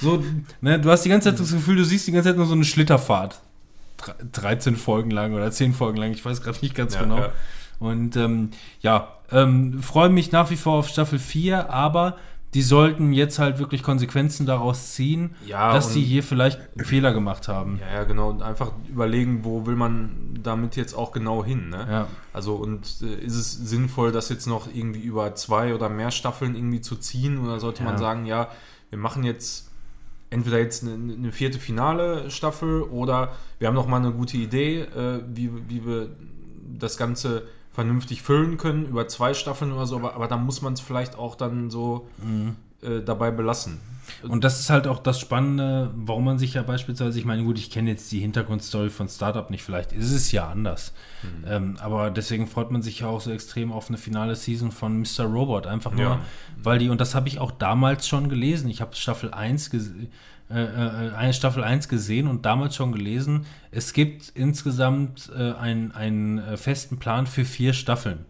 So, 0.00 0.22
ne, 0.60 0.78
du 0.80 0.90
hast 0.90 1.02
die 1.04 1.08
ganze 1.08 1.30
Zeit 1.30 1.40
das 1.40 1.52
Gefühl, 1.52 1.76
du 1.76 1.84
siehst 1.84 2.06
die 2.06 2.12
ganze 2.12 2.30
Zeit 2.30 2.36
nur 2.36 2.46
so 2.46 2.54
eine 2.54 2.64
Schlitterfahrt. 2.64 3.40
Dre- 4.04 4.14
13 4.32 4.76
Folgen 4.76 5.10
lang 5.10 5.34
oder 5.34 5.50
10 5.50 5.72
Folgen 5.72 5.98
lang, 5.98 6.12
ich 6.12 6.24
weiß 6.24 6.42
gerade 6.42 6.58
nicht 6.62 6.74
ganz 6.74 6.94
Ja, 6.94 7.02
genau. 7.02 7.18
ja. 7.18 7.32
Und 7.78 8.16
ähm, 8.16 8.50
ja, 8.80 9.08
ähm, 9.32 9.82
freue 9.82 10.08
mich 10.08 10.32
nach 10.32 10.50
wie 10.50 10.56
vor 10.56 10.74
auf 10.78 10.88
Staffel 10.88 11.18
4, 11.18 11.70
aber 11.70 12.16
die 12.54 12.62
sollten 12.62 13.12
jetzt 13.12 13.40
halt 13.40 13.58
wirklich 13.58 13.82
Konsequenzen 13.82 14.46
daraus 14.46 14.92
ziehen, 14.92 15.34
Ja, 15.44 15.72
dass 15.72 15.92
sie 15.92 16.02
hier 16.02 16.22
vielleicht 16.22 16.60
einen 16.76 16.84
Fehler 16.86 17.12
gemacht 17.12 17.48
haben. 17.48 17.80
Ja, 17.80 17.96
ja, 17.98 18.04
genau. 18.04 18.30
Und 18.30 18.42
einfach 18.42 18.70
überlegen, 18.88 19.40
wo 19.44 19.66
will 19.66 19.74
man 19.74 20.38
damit 20.40 20.76
jetzt 20.76 20.94
auch 20.94 21.10
genau 21.10 21.44
hin. 21.44 21.70
Ne? 21.70 21.84
Ja. 21.90 22.06
Also, 22.32 22.54
und 22.54 22.86
äh, 23.02 23.12
ist 23.24 23.34
es 23.34 23.50
sinnvoll, 23.52 24.12
das 24.12 24.28
jetzt 24.28 24.46
noch 24.46 24.68
irgendwie 24.72 25.00
über 25.00 25.34
zwei 25.34 25.74
oder 25.74 25.88
mehr 25.88 26.12
Staffeln 26.12 26.54
irgendwie 26.54 26.80
zu 26.80 26.94
ziehen? 26.94 27.38
Oder 27.44 27.58
sollte 27.58 27.82
man 27.82 27.98
sagen, 27.98 28.24
ja, 28.24 28.46
wir 28.90 28.98
machen 29.00 29.24
jetzt 29.24 29.68
entweder 30.34 30.58
jetzt 30.58 30.82
eine, 30.82 31.14
eine 31.14 31.32
vierte 31.32 31.58
finale 31.58 32.30
Staffel 32.30 32.82
oder 32.82 33.32
wir 33.58 33.68
haben 33.68 33.74
noch 33.74 33.86
mal 33.86 33.98
eine 33.98 34.12
gute 34.12 34.36
Idee, 34.36 34.80
äh, 34.80 35.22
wie, 35.32 35.50
wie 35.68 35.86
wir 35.86 36.08
das 36.76 36.96
Ganze 36.96 37.44
vernünftig 37.70 38.22
füllen 38.22 38.56
können 38.56 38.86
über 38.86 39.06
zwei 39.08 39.32
Staffeln 39.32 39.72
oder 39.72 39.86
so, 39.86 39.96
aber, 39.96 40.14
aber 40.14 40.26
dann 40.26 40.44
muss 40.44 40.60
man 40.60 40.72
es 40.72 40.80
vielleicht 40.80 41.16
auch 41.16 41.36
dann 41.36 41.70
so 41.70 42.08
äh, 42.84 43.02
dabei 43.04 43.30
belassen. 43.30 43.78
Und 44.22 44.44
das 44.44 44.60
ist 44.60 44.68
halt 44.68 44.86
auch 44.86 44.98
das 44.98 45.18
Spannende, 45.18 45.90
warum 45.96 46.24
man 46.24 46.38
sich 46.38 46.54
ja 46.54 46.62
beispielsweise, 46.62 47.18
ich 47.18 47.24
meine, 47.24 47.42
gut, 47.42 47.58
ich 47.58 47.70
kenne 47.70 47.90
jetzt 47.90 48.12
die 48.12 48.20
Hintergrundstory 48.20 48.90
von 48.90 49.08
Startup 49.08 49.48
nicht, 49.50 49.62
vielleicht 49.62 49.92
ist 49.92 50.12
es 50.12 50.30
ja 50.30 50.46
anders. 50.48 50.92
Ähm, 51.46 51.78
aber 51.80 52.10
deswegen 52.10 52.46
freut 52.46 52.70
man 52.70 52.82
sich 52.82 53.00
ja 53.00 53.06
auch 53.06 53.22
so 53.22 53.30
extrem 53.30 53.72
auf 53.72 53.88
eine 53.88 53.96
finale 53.96 54.36
Season 54.36 54.72
von 54.72 55.00
Mr. 55.00 55.24
Robot. 55.24 55.66
Einfach 55.66 55.92
nur, 55.92 56.02
Ja. 56.02 56.20
weil 56.62 56.78
die, 56.78 56.90
und 56.90 57.00
das 57.00 57.14
habe 57.14 57.28
ich 57.28 57.38
auch 57.38 57.50
damals 57.50 58.06
schon 58.06 58.28
gelesen. 58.28 58.68
Ich 58.68 58.82
habe 58.82 58.94
Staffel 58.94 59.32
1 59.32 59.70
gesehen. 59.70 60.10
Äh, 60.50 60.62
äh, 60.62 61.14
eine 61.14 61.32
Staffel 61.32 61.64
1 61.64 61.88
gesehen 61.88 62.28
und 62.28 62.44
damals 62.44 62.76
schon 62.76 62.92
gelesen, 62.92 63.46
es 63.70 63.94
gibt 63.94 64.28
insgesamt 64.34 65.32
einen, 65.34 65.92
einen 65.92 66.58
festen 66.58 66.98
Plan 66.98 67.26
für 67.26 67.46
vier 67.46 67.72
Staffeln. 67.72 68.26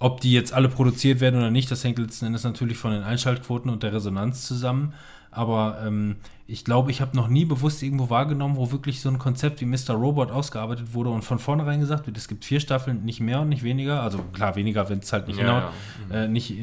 Ob 0.00 0.20
die 0.22 0.32
jetzt 0.32 0.52
alle 0.52 0.68
produziert 0.68 1.20
werden 1.20 1.36
oder 1.38 1.50
nicht, 1.50 1.70
das 1.70 1.84
hängt 1.84 1.98
letzten 1.98 2.26
Endes 2.26 2.42
natürlich 2.42 2.78
von 2.78 2.90
den 2.90 3.02
Einschaltquoten 3.02 3.70
und 3.70 3.82
der 3.82 3.92
Resonanz 3.92 4.46
zusammen. 4.46 4.94
Aber 5.30 5.78
ähm, 5.86 6.16
ich 6.48 6.64
glaube, 6.64 6.90
ich 6.90 7.00
habe 7.00 7.14
noch 7.16 7.28
nie 7.28 7.44
bewusst 7.44 7.82
irgendwo 7.82 8.10
wahrgenommen, 8.10 8.56
wo 8.56 8.72
wirklich 8.72 9.00
so 9.00 9.08
ein 9.10 9.18
Konzept 9.18 9.60
wie 9.60 9.66
Mr. 9.66 9.92
Robot 9.94 10.30
ausgearbeitet 10.32 10.94
wurde 10.94 11.10
und 11.10 11.22
von 11.22 11.38
vornherein 11.38 11.78
gesagt 11.80 12.06
wird, 12.06 12.16
es 12.16 12.26
gibt 12.26 12.44
vier 12.44 12.58
Staffeln, 12.60 13.04
nicht 13.04 13.20
mehr 13.20 13.40
und 13.42 13.48
nicht 13.50 13.62
weniger. 13.62 14.02
Also 14.02 14.18
klar, 14.32 14.56
weniger, 14.56 14.88
wenn 14.88 14.98
es 15.00 15.12
halt 15.12 15.28
nicht 15.28 15.38
Ja, 15.38 15.44
hinhaut. 15.44 15.72
Äh, 16.12 16.28
nicht, 16.28 16.54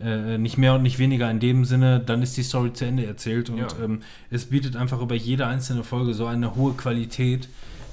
äh, 0.00 0.36
nicht 0.36 0.58
mehr 0.58 0.74
und 0.74 0.82
nicht 0.82 0.98
weniger 0.98 1.30
in 1.30 1.38
dem 1.40 1.64
Sinne, 1.64 2.00
dann 2.00 2.20
ist 2.20 2.36
die 2.36 2.42
Story 2.42 2.72
zu 2.72 2.84
Ende 2.84 3.06
erzählt 3.06 3.48
und 3.48 3.58
Ja. 3.58 3.68
ähm, 3.82 4.00
es 4.28 4.46
bietet 4.46 4.74
einfach 4.76 5.00
über 5.00 5.14
jede 5.14 5.46
einzelne 5.46 5.84
Folge 5.84 6.12
so 6.14 6.26
eine 6.26 6.54
hohe 6.56 6.72
Qualität, 6.74 7.48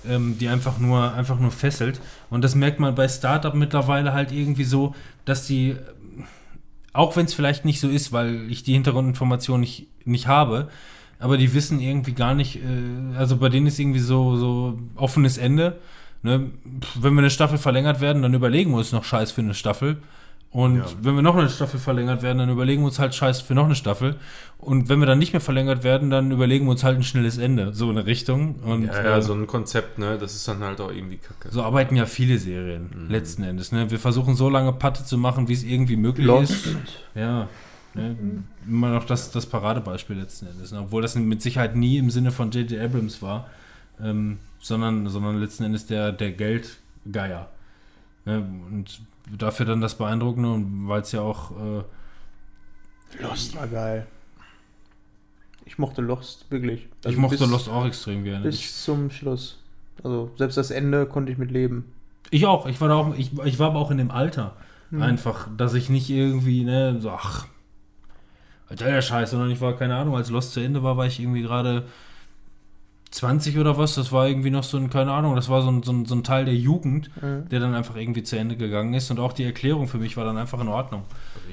ähm, 0.08 0.38
die 0.38 0.48
einfach 0.48 0.78
nur, 0.78 1.14
einfach 1.14 1.40
nur 1.40 1.52
fesselt. 1.52 2.00
Und 2.30 2.44
das 2.44 2.56
merkt 2.56 2.80
man 2.80 2.96
bei 2.96 3.08
Startup 3.08 3.54
mittlerweile 3.54 4.14
halt 4.14 4.32
irgendwie 4.32 4.64
so, 4.64 4.96
dass 5.26 5.48
die, 5.48 5.76
auch 6.94 7.16
wenn 7.16 7.26
es 7.26 7.34
vielleicht 7.34 7.66
nicht 7.66 7.80
so 7.80 7.90
ist, 7.90 8.12
weil 8.12 8.50
ich 8.50 8.64
die 8.64 8.74
Hintergrundinformation 8.74 9.60
nicht, 9.60 9.88
nicht 10.06 10.28
habe, 10.28 10.70
aber 11.20 11.38
die 11.38 11.54
wissen 11.54 11.80
irgendwie 11.80 12.14
gar 12.14 12.34
nicht, 12.34 12.58
äh, 12.58 13.18
also 13.18 13.38
bei 13.38 13.50
denen 13.50 13.68
ist 13.68 13.80
irgendwie 13.80 14.00
so, 14.00 14.38
so 14.38 14.80
offenes 14.96 15.38
Ende. 15.38 15.80
Ne? 16.24 16.52
Wenn 17.00 17.14
wir 17.14 17.20
eine 17.20 17.30
Staffel 17.30 17.58
verlängert 17.58 18.02
werden, 18.02 18.22
dann 18.22 18.34
überlegen 18.34 18.72
wir 18.72 18.78
uns 18.78 18.92
noch 18.92 19.04
Scheiß 19.04 19.32
für 19.32 19.42
eine 19.42 19.54
Staffel. 19.54 19.98
Und 20.52 20.78
Ja. 20.78 20.86
wenn 21.04 21.14
wir 21.16 21.22
noch 21.22 21.36
eine 21.36 21.48
Staffel 21.48 21.80
verlängert 21.80 22.24
werden, 22.24 22.40
dann 22.40 22.50
überlegen 22.50 22.82
wir 22.82 22.88
uns 22.88 22.98
halt 22.98 23.14
Scheiß 23.14 23.42
für 23.42 23.54
noch 23.54 23.66
eine 23.66 23.76
Staffel. 23.76 24.16
Und 24.58 24.90
wenn 24.90 25.00
wir 25.00 25.06
dann 25.06 25.20
nicht 25.20 25.32
mehr 25.32 25.42
verlängert 25.42 25.84
werden, 25.84 26.10
dann 26.10 26.32
überlegen 26.32 26.66
wir 26.66 26.72
uns 26.72 26.84
halt 26.84 26.98
ein 26.98 27.04
schnelles 27.04 27.38
Ende. 27.38 27.72
So 27.74 27.88
eine 27.90 28.08
Richtung. 28.08 28.56
Und 28.56 28.86
Ja, 28.86 29.04
ja, 29.04 29.18
äh, 29.18 29.22
so 29.22 29.34
ein 29.34 29.46
Konzept, 29.46 30.00
ne, 30.00 30.18
das 30.18 30.34
ist 30.34 30.48
dann 30.48 30.64
halt 30.64 30.82
auch 30.82 30.92
irgendwie 30.92 31.18
kacke. 31.18 31.50
so 31.54 31.62
arbeiten 31.62 31.96
ja 31.96 32.08
viele 32.08 32.40
Serien 32.40 32.90
letzten 33.10 33.44
Endes. 33.44 33.72
Ne? 33.72 33.92
Wir 33.92 34.00
versuchen 34.00 34.36
so 34.36 34.50
lange 34.50 34.74
Patte 34.74 35.06
zu 35.06 35.20
machen, 35.20 35.48
wie 35.50 35.54
es 35.54 35.64
irgendwie 35.64 35.98
möglich 35.98 36.26
Lost. 36.26 36.52
ist. 36.66 36.76
Ja. 37.14 37.48
Ne? 37.94 38.16
Immer 38.68 38.90
noch 38.92 39.04
das, 39.06 39.30
das 39.32 39.46
Paradebeispiel 39.46 40.16
letzten 40.18 40.48
Endes. 40.48 40.72
Ne? 40.72 40.80
Obwohl 40.80 41.04
das 41.04 41.14
mit 41.16 41.44
Sicherheit 41.44 41.76
nie 41.76 41.98
im 42.00 42.10
Sinne 42.10 42.32
von 42.32 42.50
J.J. 42.50 42.80
Abrams 42.82 43.22
war, 43.22 43.48
ähm, 44.02 44.40
sondern, 44.60 45.08
sondern 45.10 45.40
letzten 45.40 45.64
Endes 45.64 45.86
der, 45.86 46.12
der 46.12 46.32
Geldgeier. 46.32 47.50
Ne? 48.26 48.44
Und 48.72 49.00
dafür 49.38 49.66
dann 49.66 49.82
das 49.82 49.96
Beeindruckende 49.96 50.52
und 50.52 50.88
weil 50.88 51.02
es 51.02 51.12
ja 51.12 51.22
auch. 51.22 51.52
Äh, 51.52 51.84
Lost 53.22 53.56
war 53.56 53.68
geil. 53.68 54.08
Ich 55.66 55.78
mochte 55.78 56.02
Lost, 56.02 56.50
wirklich. 56.50 56.88
ich 57.02 57.06
Also 57.06 57.20
mochte 57.20 57.38
bis, 57.38 57.50
Lost 57.50 57.70
auch 57.70 57.86
extrem 57.86 58.24
gerne. 58.24 58.48
Ich, 58.50 58.62
Bis 58.62 58.84
zum 58.84 59.12
Schluss. 59.12 59.60
Also 60.04 60.32
selbst 60.38 60.58
das 60.58 60.72
Ende 60.72 61.06
konnte 61.06 61.32
ich 61.32 61.38
mit 61.38 61.52
leben. 61.52 61.92
ich 62.32 62.46
auch. 62.46 62.66
Ich 62.66 62.80
war, 62.82 62.88
da 62.88 62.96
auch 62.96 63.16
ich, 63.16 63.32
ich 63.44 63.60
war 63.60 63.70
aber 63.70 63.80
auch 63.80 63.92
in 63.92 63.98
dem 63.98 64.12
Alter. 64.12 64.56
Hm. 64.92 65.02
Einfach, 65.02 65.48
dass 65.56 65.74
ich 65.74 65.90
nicht 65.90 66.10
irgendwie, 66.10 66.64
ne, 66.64 67.00
so, 67.00 67.12
ach, 67.12 67.48
Alter, 68.70 68.86
der 68.86 69.02
Scheiß, 69.02 69.32
sondern 69.32 69.52
ich 69.52 69.62
war, 69.62 69.76
keine 69.76 69.96
Ahnung, 69.96 70.16
als 70.16 70.30
Lost 70.30 70.54
zu 70.54 70.60
Ende 70.60 70.84
war, 70.84 70.98
war 70.98 71.06
ich 71.06 71.20
irgendwie 71.20 71.42
gerade 71.42 71.86
20 73.12 73.58
oder 73.58 73.78
was. 73.78 73.96
Das 73.96 74.12
war 74.12 74.28
irgendwie 74.28 74.52
noch 74.52 74.64
so 74.64 74.78
ein, 74.78 74.90
keine 74.90 75.12
Ahnung, 75.12 75.36
das 75.36 75.50
war 75.50 75.62
so 75.62 75.70
ein, 75.72 75.82
so 75.84 75.92
ein, 75.92 76.06
so 76.06 76.14
ein 76.16 76.24
Teil 76.24 76.46
der 76.46 76.54
Jugend, 76.56 77.10
Mhm. 77.22 77.50
der 77.50 77.60
dann 77.60 77.74
einfach 77.74 77.96
irgendwie 77.96 78.24
zu 78.24 78.38
Ende 78.38 78.56
gegangen 78.56 78.94
ist. 78.94 79.10
Und 79.10 79.20
auch 79.20 79.34
die 79.34 79.44
Erklärung 79.44 79.88
für 79.88 79.98
mich 79.98 80.16
war 80.18 80.26
dann 80.26 80.38
einfach 80.38 80.60
in 80.62 80.68
Ordnung. 80.68 81.04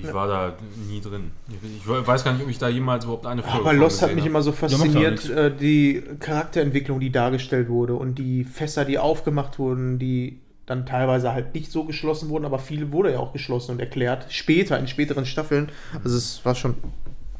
Ich 0.02 0.12
war 0.12 0.26
da 0.28 0.52
nie 0.88 1.00
drin. 1.00 1.30
Ich 1.48 1.88
weiß 1.88 2.24
gar 2.24 2.32
nicht, 2.34 2.42
ob 2.42 2.50
ich 2.50 2.58
da 2.58 2.68
jemals 2.68 3.04
überhaupt 3.04 3.26
eine 3.26 3.42
Folge 3.42 3.60
Aber 3.60 3.72
Lost 3.72 4.02
hat 4.02 4.10
mich 4.10 4.20
habe. 4.20 4.28
immer 4.30 4.42
so 4.42 4.50
ja 4.50 4.56
fasziniert, 4.56 5.12
nichts. 5.12 5.28
äh, 5.30 5.50
die 5.54 6.02
Charakterentwicklung, 6.20 7.00
die 7.00 7.10
dargestellt 7.10 7.68
wurde 7.70 7.94
und 7.94 8.16
die 8.18 8.44
Fässer, 8.44 8.84
die 8.84 8.98
aufgemacht 8.98 9.58
wurden, 9.58 9.98
die 9.98 10.40
dann 10.66 10.84
teilweise 10.84 11.32
halt 11.32 11.54
nicht 11.54 11.70
so 11.72 11.84
geschlossen 11.84 12.28
wurden, 12.28 12.44
aber 12.44 12.58
viele 12.58 12.90
wurde 12.92 13.12
ja 13.12 13.18
auch 13.20 13.32
geschlossen 13.32 13.70
und 13.72 13.80
erklärt. 13.80 14.26
Später, 14.30 14.78
in 14.78 14.88
späteren 14.88 15.24
Staffeln. 15.24 15.70
Also 16.04 16.16
es 16.16 16.44
war 16.44 16.54
schon, 16.56 16.74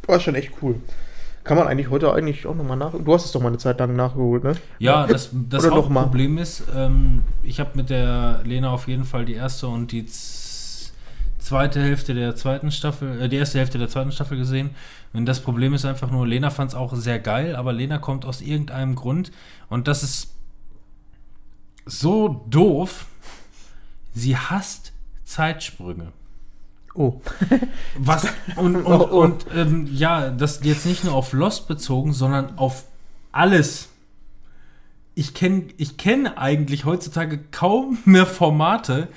war 0.07 0.21
schon 0.21 0.35
echt 0.37 0.53
cool. 0.63 0.77
Kann 1.47 1.57
man 1.57 1.69
eigentlich 1.69 1.91
heute 1.91 2.13
eigentlich 2.13 2.45
auch 2.45 2.57
nochmal 2.57 2.77
nach. 2.77 2.93
Du 2.93 3.15
hast 3.15 3.25
es 3.25 3.31
doch 3.31 3.41
mal 3.41 3.49
eine 3.49 3.59
Zeit 3.59 3.79
lang 3.79 3.95
nachgeholt, 3.95 4.43
ne? 4.43 4.55
Ja, 4.81 5.07
das, 5.07 5.31
das. 5.33 5.71
Hauptproblem 5.71 6.39
ist, 6.39 6.65
ähm, 6.75 7.23
ich 7.45 7.61
habe 7.61 7.71
mit 7.75 7.89
der 7.89 8.41
Lena 8.43 8.71
auf 8.71 8.89
jeden 8.89 9.05
Fall 9.05 9.25
die 9.25 9.35
erste 9.35 9.69
und 9.69 9.93
die 9.93 10.07
zweite 11.39 11.81
Hälfte 11.81 12.15
der 12.15 12.35
zweiten 12.35 12.73
Staffel, 12.73 13.23
äh, 13.23 13.29
die 13.29 13.37
erste 13.37 13.59
Hälfte 13.59 13.79
der 13.79 13.89
zweiten 13.89 14.11
Staffel 14.11 14.39
gesehen. 14.39 14.71
Und 15.13 15.27
das 15.27 15.39
Problem 15.39 15.73
ist 15.73 15.85
einfach 15.85 16.11
nur, 16.11 16.27
Lena 16.27 16.51
fand 16.51 16.71
es 16.71 16.75
auch 16.75 16.93
sehr 16.97 17.21
geil, 17.21 17.55
aber 17.55 17.73
Lena 17.73 17.99
kommt 17.99 18.25
aus 18.25 18.41
irgendeinem 18.41 18.97
Grund 18.97 19.31
und 19.69 19.87
das 19.87 20.03
ist 20.03 20.35
so 21.85 22.45
doof. 22.51 23.07
Sie 24.15 24.37
hasst 24.37 24.93
Zeitsprünge. 25.25 26.11
Oh. 26.97 27.21
Was 27.99 28.27
und, 28.57 28.77
und, 28.77 28.87
Oh, 28.87 29.09
oh. 29.11 29.21
und 29.23 29.47
ähm, 29.55 29.89
ja, 29.93 30.31
das 30.31 30.61
jetzt 30.65 30.87
nicht 30.87 31.05
nur 31.05 31.15
auf 31.15 31.33
Lost 31.33 31.69
bezogen, 31.69 32.13
sondern 32.13 32.57
auf 32.59 32.85
alles. 33.33 33.89
Ich 35.15 35.35
kenne 35.35 35.65
ich 35.77 35.97
kenn 35.97 36.27
eigentlich 36.27 36.85
heutzutage 36.85 37.39
kaum 37.51 37.99
mehr 38.05 38.27
Formate 38.27 39.09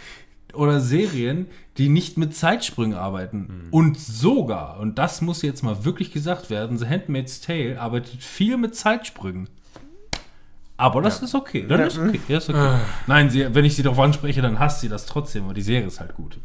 oder 0.53 0.81
Serien, 0.81 1.47
die 1.77 1.89
nicht 1.89 2.17
mit 2.17 2.35
Zeitsprüngen 2.35 2.97
arbeiten. 2.97 3.67
Und 3.71 3.97
sogar, 3.99 4.79
und 4.79 4.97
das 4.97 5.21
muss 5.21 5.41
jetzt 5.41 5.63
mal 5.63 5.85
wirklich 5.85 6.11
gesagt 6.11 6.49
werden, 6.49 6.77
The 6.77 6.87
Handmaid's 6.87 7.39
Tale 7.41 7.79
arbeitet 7.79 8.21
viel 8.23 8.57
mit 8.57 8.75
Zeitsprüngen. 8.75 9.47
Aber 10.75 11.01
das 11.01 11.21
ist 11.21 11.35
okay. 11.35 11.65
Dann 11.67 11.81
Ja, 11.81 11.85
ist 11.87 11.97
okay. 11.97 12.19
Ja, 12.29 12.37
ist 12.37 12.49
okay. 12.49 12.77
Nein, 13.07 13.29
sie, 13.29 13.53
wenn 13.53 13.65
ich 13.65 13.75
sie 13.75 13.83
darauf 13.83 13.99
anspreche, 13.99 14.41
dann 14.41 14.59
hasst 14.59 14.79
sie 14.81 14.87
das 14.89 15.05
trotzdem, 15.05 15.43
aber 15.43 15.53
die 15.53 15.61
Serie 15.61 15.87
ist 15.87 15.99
halt 15.99 16.15
gut. 16.15 16.39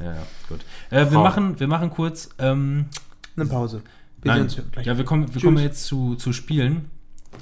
Ja, 0.00 0.14
ja, 0.14 0.26
gut. 0.48 0.60
Äh, 0.90 1.10
wir, 1.10 1.18
machen, 1.18 1.60
wir 1.60 1.68
machen 1.68 1.90
kurz. 1.90 2.30
Ähm, 2.38 2.86
Eine 3.36 3.46
Pause. 3.46 3.82
Wir 4.22 4.32
nein, 4.32 4.48
sehen 4.48 4.62
uns 4.62 4.72
gleich. 4.72 4.86
ja, 4.86 4.96
wir 4.96 5.04
kommen, 5.04 5.26
wir 5.28 5.32
Tschüss. 5.32 5.42
kommen 5.42 5.58
jetzt 5.58 5.84
zu, 5.84 6.14
zu 6.16 6.32
Spielen. 6.32 6.90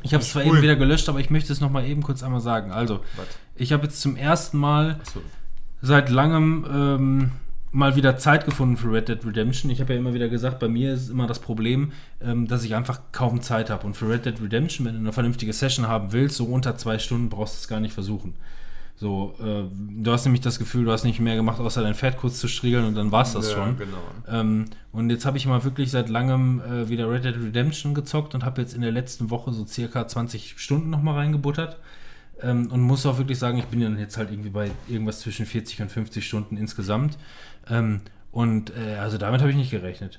Ich 0.02 0.12
habe 0.12 0.22
es 0.22 0.30
zwar 0.30 0.42
cool. 0.42 0.54
eben 0.54 0.62
wieder 0.62 0.76
gelöscht, 0.76 1.08
aber 1.08 1.20
ich 1.20 1.30
möchte 1.30 1.52
es 1.52 1.60
noch 1.60 1.70
mal 1.70 1.84
eben 1.84 2.02
kurz 2.02 2.22
einmal 2.22 2.40
sagen. 2.40 2.72
Also, 2.72 3.00
Was? 3.16 3.26
ich 3.56 3.72
habe 3.72 3.84
jetzt 3.84 4.00
zum 4.00 4.16
ersten 4.16 4.58
Mal 4.58 4.98
Achso. 5.00 5.20
seit 5.80 6.10
langem 6.10 6.66
ähm, 6.70 7.30
mal 7.72 7.96
wieder 7.96 8.16
Zeit 8.16 8.44
gefunden 8.44 8.76
für 8.76 8.92
Red 8.92 9.08
Dead 9.08 9.24
Redemption. 9.24 9.70
Ich 9.70 9.80
habe 9.80 9.92
ja 9.92 9.98
immer 9.98 10.14
wieder 10.14 10.28
gesagt, 10.28 10.58
bei 10.58 10.68
mir 10.68 10.94
ist 10.94 11.10
immer 11.10 11.26
das 11.26 11.40
Problem, 11.40 11.92
ähm, 12.20 12.46
dass 12.46 12.64
ich 12.64 12.74
einfach 12.74 13.00
kaum 13.12 13.42
Zeit 13.42 13.70
habe. 13.70 13.86
Und 13.86 13.96
für 13.96 14.08
Red 14.08 14.26
Dead 14.26 14.40
Redemption, 14.40 14.86
wenn 14.86 14.94
du 14.94 15.00
eine 15.00 15.12
vernünftige 15.12 15.52
Session 15.52 15.88
haben 15.88 16.12
willst, 16.12 16.36
so 16.36 16.44
unter 16.44 16.76
zwei 16.76 16.98
Stunden 16.98 17.28
brauchst 17.28 17.54
du 17.54 17.58
es 17.58 17.68
gar 17.68 17.80
nicht 17.80 17.92
versuchen. 17.94 18.34
So, 19.00 19.36
äh, 19.38 19.62
du 20.02 20.10
hast 20.10 20.24
nämlich 20.24 20.40
das 20.40 20.58
Gefühl, 20.58 20.84
du 20.84 20.90
hast 20.90 21.04
nicht 21.04 21.20
mehr 21.20 21.36
gemacht, 21.36 21.60
außer 21.60 21.82
dein 21.82 21.94
Pferd 21.94 22.16
kurz 22.16 22.40
zu 22.40 22.48
striegeln 22.48 22.84
und 22.84 22.96
dann 22.96 23.12
war 23.12 23.22
es 23.22 23.32
das 23.32 23.48
Ja, 23.52 23.54
schon. 23.56 23.76
genau. 23.78 23.98
Ähm, 24.26 24.64
und 24.90 25.08
jetzt 25.10 25.24
habe 25.24 25.36
ich 25.36 25.46
mal 25.46 25.62
wirklich 25.62 25.92
seit 25.92 26.08
langem 26.08 26.60
äh, 26.60 26.88
wieder 26.88 27.08
Red 27.08 27.24
Dead 27.24 27.36
Redemption 27.36 27.94
gezockt 27.94 28.34
und 28.34 28.44
habe 28.44 28.60
jetzt 28.60 28.74
in 28.74 28.80
der 28.80 28.90
letzten 28.90 29.30
Woche 29.30 29.52
so 29.52 29.64
circa 29.64 30.08
20 30.08 30.54
Stunden 30.58 30.90
nochmal 30.90 31.14
reingebuttert. 31.14 31.78
Ähm, 32.42 32.72
und 32.72 32.80
muss 32.80 33.06
auch 33.06 33.18
wirklich 33.18 33.38
sagen, 33.38 33.58
ich 33.58 33.66
bin 33.66 33.80
dann 33.80 33.98
jetzt 34.00 34.16
halt 34.16 34.32
irgendwie 34.32 34.50
bei 34.50 34.72
irgendwas 34.88 35.20
zwischen 35.20 35.46
40 35.46 35.80
und 35.82 35.92
50 35.92 36.26
Stunden 36.26 36.56
insgesamt. 36.56 37.18
Ähm, 37.70 38.00
und 38.32 38.72
äh, 38.76 38.96
also 38.96 39.16
damit 39.16 39.40
habe 39.42 39.50
ich 39.50 39.56
nicht 39.56 39.70
gerechnet. 39.70 40.18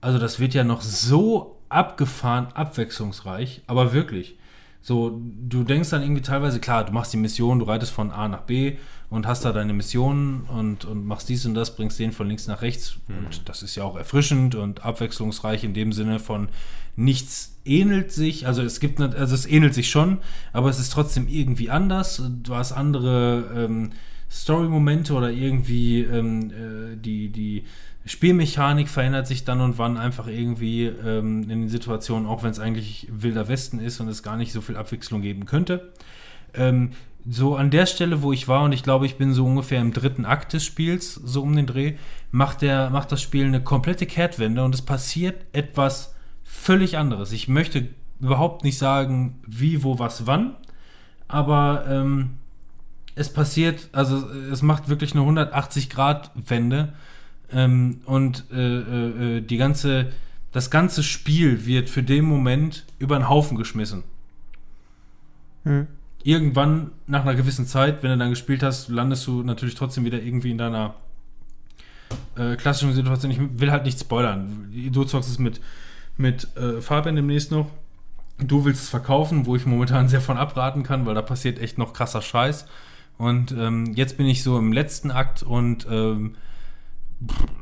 Also 0.00 0.18
das 0.18 0.40
wird 0.40 0.54
ja 0.54 0.64
noch 0.64 0.80
so 0.80 1.58
abgefahren, 1.68 2.46
abwechslungsreich, 2.54 3.60
aber 3.66 3.92
wirklich. 3.92 4.38
So, 4.86 5.20
du 5.20 5.64
denkst 5.64 5.90
dann 5.90 6.02
irgendwie 6.02 6.22
teilweise, 6.22 6.60
klar, 6.60 6.84
du 6.84 6.92
machst 6.92 7.12
die 7.12 7.16
Mission, 7.16 7.58
du 7.58 7.64
reitest 7.64 7.90
von 7.90 8.12
A 8.12 8.28
nach 8.28 8.42
B 8.42 8.76
und 9.10 9.26
hast 9.26 9.44
da 9.44 9.50
deine 9.52 9.72
Missionen 9.72 10.42
und, 10.42 10.84
und 10.84 11.04
machst 11.04 11.28
dies 11.28 11.44
und 11.44 11.54
das, 11.54 11.74
bringst 11.74 11.98
den 11.98 12.12
von 12.12 12.28
links 12.28 12.46
nach 12.46 12.62
rechts. 12.62 12.98
Und 13.08 13.48
das 13.48 13.64
ist 13.64 13.74
ja 13.74 13.82
auch 13.82 13.96
erfrischend 13.96 14.54
und 14.54 14.84
abwechslungsreich 14.84 15.64
in 15.64 15.74
dem 15.74 15.90
Sinne 15.90 16.20
von 16.20 16.50
nichts 16.94 17.58
ähnelt 17.64 18.12
sich, 18.12 18.46
also 18.46 18.62
es 18.62 18.78
gibt, 18.78 19.00
also 19.00 19.34
es 19.34 19.44
ähnelt 19.44 19.74
sich 19.74 19.90
schon, 19.90 20.18
aber 20.52 20.70
es 20.70 20.78
ist 20.78 20.92
trotzdem 20.92 21.26
irgendwie 21.26 21.68
anders. 21.68 22.22
Du 22.44 22.54
hast 22.54 22.70
andere 22.70 23.50
ähm, 23.56 23.90
Story-Momente 24.30 25.14
oder 25.14 25.32
irgendwie 25.32 26.02
ähm, 26.02 26.52
äh, 26.52 26.96
die, 26.96 27.30
die 27.30 27.64
Spielmechanik 28.06 28.88
verändert 28.88 29.26
sich 29.26 29.44
dann 29.44 29.60
und 29.60 29.78
wann 29.78 29.96
einfach 29.96 30.28
irgendwie 30.28 30.86
ähm, 30.86 31.42
in 31.42 31.48
den 31.48 31.68
Situationen, 31.68 32.26
auch 32.26 32.44
wenn 32.44 32.52
es 32.52 32.60
eigentlich 32.60 33.08
wilder 33.10 33.48
Westen 33.48 33.80
ist 33.80 34.00
und 34.00 34.08
es 34.08 34.22
gar 34.22 34.36
nicht 34.36 34.52
so 34.52 34.60
viel 34.60 34.76
Abwechslung 34.76 35.22
geben 35.22 35.44
könnte. 35.44 35.92
Ähm, 36.54 36.92
so 37.28 37.56
an 37.56 37.70
der 37.70 37.86
Stelle, 37.86 38.22
wo 38.22 38.32
ich 38.32 38.46
war, 38.46 38.62
und 38.62 38.70
ich 38.70 38.84
glaube, 38.84 39.06
ich 39.06 39.16
bin 39.16 39.32
so 39.32 39.44
ungefähr 39.44 39.80
im 39.80 39.92
dritten 39.92 40.24
Akt 40.24 40.52
des 40.52 40.64
Spiels, 40.64 41.14
so 41.14 41.42
um 41.42 41.56
den 41.56 41.66
Dreh, 41.66 41.94
macht, 42.30 42.62
der, 42.62 42.90
macht 42.90 43.10
das 43.10 43.20
Spiel 43.20 43.44
eine 43.44 43.60
komplette 43.60 44.06
Kehrtwende 44.06 44.64
und 44.64 44.72
es 44.72 44.82
passiert 44.82 45.44
etwas 45.52 46.14
völlig 46.44 46.98
anderes. 46.98 47.32
Ich 47.32 47.48
möchte 47.48 47.88
überhaupt 48.20 48.62
nicht 48.62 48.78
sagen, 48.78 49.40
wie, 49.44 49.82
wo, 49.82 49.98
was, 49.98 50.26
wann, 50.26 50.54
aber 51.26 51.84
ähm, 51.88 52.36
es 53.16 53.32
passiert, 53.32 53.88
also 53.90 54.30
es 54.52 54.62
macht 54.62 54.88
wirklich 54.88 55.12
eine 55.16 55.22
180-Grad-Wende 55.22 56.92
ähm, 57.52 58.00
und 58.04 58.44
äh, 58.52 58.56
äh, 58.56 59.36
äh, 59.36 59.40
die 59.40 59.56
ganze, 59.56 60.12
das 60.52 60.70
ganze 60.70 61.02
Spiel 61.02 61.66
wird 61.66 61.88
für 61.88 62.02
den 62.02 62.24
Moment 62.24 62.84
über 62.98 63.18
den 63.18 63.28
Haufen 63.28 63.56
geschmissen. 63.56 64.02
Hm. 65.64 65.86
Irgendwann, 66.22 66.90
nach 67.06 67.22
einer 67.22 67.34
gewissen 67.34 67.66
Zeit, 67.66 68.02
wenn 68.02 68.10
du 68.10 68.18
dann 68.18 68.30
gespielt 68.30 68.62
hast, 68.62 68.88
landest 68.88 69.26
du 69.26 69.42
natürlich 69.42 69.76
trotzdem 69.76 70.04
wieder 70.04 70.20
irgendwie 70.20 70.50
in 70.50 70.58
deiner 70.58 70.94
äh, 72.36 72.56
klassischen 72.56 72.92
Situation. 72.92 73.30
Ich 73.30 73.38
will 73.60 73.70
halt 73.70 73.84
nicht 73.84 74.00
spoilern. 74.00 74.72
Du 74.92 75.04
zockst 75.04 75.30
es 75.30 75.38
mit, 75.38 75.60
mit 76.16 76.48
äh, 76.56 76.80
Fabian 76.80 77.16
demnächst 77.16 77.52
noch. 77.52 77.70
Du 78.38 78.64
willst 78.64 78.82
es 78.82 78.88
verkaufen, 78.88 79.46
wo 79.46 79.56
ich 79.56 79.66
momentan 79.66 80.08
sehr 80.08 80.20
von 80.20 80.36
abraten 80.36 80.82
kann, 80.82 81.06
weil 81.06 81.14
da 81.14 81.22
passiert 81.22 81.58
echt 81.58 81.78
noch 81.78 81.92
krasser 81.92 82.22
Scheiß. 82.22 82.66
Und 83.18 83.52
ähm, 83.52 83.94
jetzt 83.94 84.16
bin 84.16 84.26
ich 84.26 84.42
so 84.42 84.58
im 84.58 84.72
letzten 84.72 85.10
Akt 85.10 85.42
und 85.42 85.86
ähm, 85.90 86.34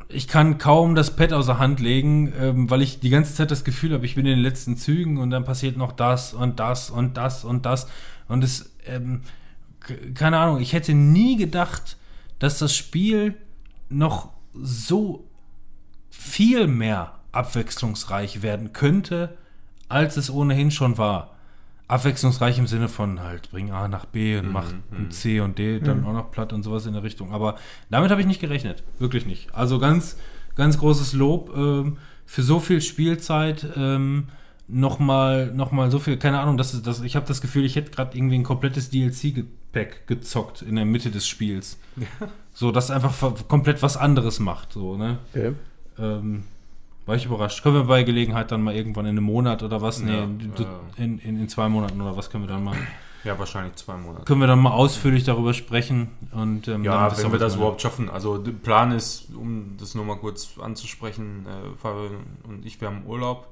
ich 0.09 0.29
kann 0.29 0.59
kaum 0.59 0.95
das 0.95 1.17
Pad 1.17 1.33
außer 1.33 1.59
Hand 1.59 1.81
legen, 1.81 2.33
ähm, 2.39 2.71
weil 2.71 2.83
ich 2.83 3.01
die 3.01 3.11
ganze 3.11 3.35
Zeit 3.35 3.51
das 3.51 3.65
Gefühl 3.65 3.93
habe, 3.93 4.07
ich 4.07 4.15
bin 4.15 4.27
in 4.27 4.33
den 4.33 4.43
letzten 4.43 4.77
Zügen 4.77 5.19
und 5.19 5.31
dann 5.31 5.45
passiert 5.45 5.77
noch 5.77 5.93
das 5.93 6.35
und 6.35 6.61
das 6.61 6.91
und 6.91 7.17
das 7.17 7.45
und 7.45 7.67
das. 7.67 7.89
Und 8.29 8.43
es, 8.45 8.75
ähm, 8.87 9.23
keine 10.15 10.39
Ahnung, 10.39 10.61
ich 10.61 10.73
hätte 10.73 10.95
nie 10.95 11.37
gedacht, 11.37 11.97
dass 12.39 12.59
das 12.59 12.75
Spiel 12.75 13.37
noch 13.89 14.31
so 14.53 15.29
viel 16.11 16.67
mehr 16.67 17.21
abwechslungsreich 17.33 18.43
werden 18.43 18.73
könnte, 18.73 19.37
als 19.89 20.17
es 20.17 20.31
ohnehin 20.31 20.71
schon 20.71 20.99
war. 20.99 21.34
Abwechslungsreich 21.87 22.59
im 22.59 22.67
Sinne 22.67 22.89
von 22.89 23.23
halt, 23.23 23.51
bring 23.51 23.71
A 23.71 23.89
nach 23.89 24.07
B 24.07 24.39
und 24.39 24.51
mach 24.51 24.73
ein 24.91 25.11
C 25.11 25.41
und 25.41 25.59
D 25.59 25.81
dann 25.81 26.05
auch 26.05 26.15
noch 26.15 26.31
platt 26.31 26.53
und 26.53 26.63
sowas 26.63 26.87
in 26.87 26.95
der 26.95 27.03
Richtung. 27.03 27.33
Aber 27.33 27.57
damit 27.91 28.11
habe 28.11 28.21
ich 28.21 28.27
nicht 28.27 28.41
gerechnet. 28.41 28.83
Wirklich 28.99 29.27
nicht. 29.27 29.55
Also 29.55 29.79
ganz, 29.79 30.17
ganz 30.55 30.79
großes 30.79 31.13
Lob 31.13 31.55
ähm, 31.55 31.99
für 32.25 32.43
so 32.43 32.59
viel 32.59 32.81
Spielzeit. 32.81 33.67
Ähm, 33.77 34.29
nochmal 34.67 35.53
noch 35.55 35.73
mal 35.73 35.91
so 35.91 35.99
viel, 35.99 36.17
keine 36.17 36.41
Ahnung, 36.41 36.57
das 36.57 36.75
ist, 36.75 36.87
das, 36.87 37.03
ich 37.03 37.17
habe 37.17 37.27
das 37.27 37.41
Gefühl, 37.41 37.65
ich 37.65 37.77
hätte 37.77 37.91
gerade 37.91 38.17
irgendwie 38.17 38.37
ein 38.37 38.45
komplettes 38.45 38.91
DLC-Pack 38.91 40.07
gezockt 40.07 40.63
in 40.63 40.77
der 40.77 40.85
Mitte 40.85 41.11
des 41.11 41.27
Spiels. 41.27 41.79
So, 42.57 42.71
das 42.71 42.91
einfach 42.91 43.13
komplett 43.49 43.83
was 43.83 43.97
anderes 43.97 44.39
macht. 44.39 44.73
So, 44.73 44.97
ne? 44.97 45.19
Okay. 45.33 45.53
Ähm, 45.99 46.45
war 47.07 47.17
ich 47.17 47.27
überrascht. 47.27 47.63
Können 47.63 47.75
wir 47.77 47.85
bei 47.85 48.03
Gelegenheit 48.03 48.51
dann 48.51 48.63
mal 48.63 48.75
irgendwann 48.75 49.07
in 49.07 49.11
einem 49.19 49.25
Monat 49.25 49.63
oder 49.63 49.83
was? 49.83 50.01
Nee, 50.01 50.13
Ja. 50.13 50.25
In, 50.97 51.19
in, 51.19 51.19
in 51.21 51.49
zwei 51.49 51.69
Monaten 51.69 52.01
oder 52.01 52.17
was 52.17 52.31
können 52.31 52.45
wir 52.45 52.49
dann 52.49 52.65
mal? 52.65 52.77
Ja, 53.25 53.39
wahrscheinlich 53.39 53.75
zwei 53.77 53.97
Monate. 53.97 54.25
Können 54.25 54.41
wir 54.41 54.47
dann 54.47 54.59
mal 54.59 54.73
ausführlich 54.73 55.25
darüber 55.25 55.55
sprechen 55.55 56.11
und 56.33 56.69
ähm, 56.69 56.85
Ja, 56.85 57.17
wenn 57.17 57.33
wir 57.33 57.39
das 57.39 57.57
überhaupt 57.57 57.81
schaffen. 57.81 58.11
Also 58.11 58.37
der 58.37 58.53
Plan 58.53 58.93
ist, 58.93 59.35
um 59.35 59.77
das 59.79 59.95
nur 59.95 60.05
mal 60.05 60.17
kurz 60.17 60.59
anzusprechen, 60.59 61.47
äh, 61.47 61.77
Fabian 61.77 62.25
und 62.47 62.67
ich, 62.67 62.81
wir 62.83 62.89
haben 62.89 63.07
Urlaub 63.07 63.49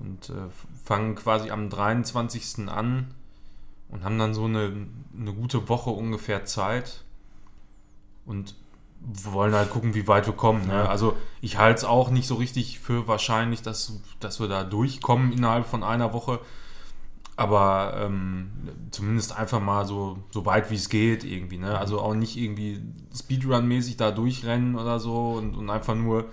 und 0.00 0.30
äh, 0.30 0.32
fangen 0.84 1.14
quasi 1.14 1.50
am 1.50 1.70
23. 1.70 2.68
an 2.68 3.14
und 3.88 4.02
haben 4.04 4.18
dann 4.18 4.34
so 4.34 4.44
eine, 4.46 4.72
eine 5.16 5.32
gute 5.32 5.68
Woche 5.68 5.90
ungefähr 5.90 6.44
Zeit 6.44 7.04
und 8.26 8.54
wollen 9.00 9.54
halt 9.54 9.70
gucken, 9.70 9.94
wie 9.94 10.08
weit 10.08 10.26
wir 10.26 10.34
kommen. 10.34 10.66
Ne? 10.66 10.88
Also 10.88 11.16
ich 11.40 11.58
halte 11.58 11.78
es 11.78 11.84
auch 11.84 12.10
nicht 12.10 12.26
so 12.26 12.34
richtig 12.34 12.78
für 12.80 13.08
wahrscheinlich, 13.08 13.62
dass, 13.62 14.00
dass 14.20 14.40
wir 14.40 14.48
da 14.48 14.64
durchkommen 14.64 15.32
innerhalb 15.32 15.66
von 15.66 15.82
einer 15.82 16.12
Woche. 16.12 16.40
Aber 17.36 17.94
ähm, 17.96 18.50
zumindest 18.90 19.36
einfach 19.36 19.60
mal 19.60 19.86
so, 19.86 20.18
so 20.30 20.44
weit 20.44 20.70
wie 20.70 20.74
es 20.74 20.88
geht 20.88 21.22
irgendwie. 21.22 21.58
Ne? 21.58 21.78
Also 21.78 22.00
auch 22.00 22.14
nicht 22.14 22.36
irgendwie 22.36 22.82
Speedrun-mäßig 23.14 23.96
da 23.96 24.10
durchrennen 24.10 24.74
oder 24.74 24.98
so 24.98 25.34
und, 25.34 25.56
und 25.56 25.70
einfach 25.70 25.94
nur 25.94 26.26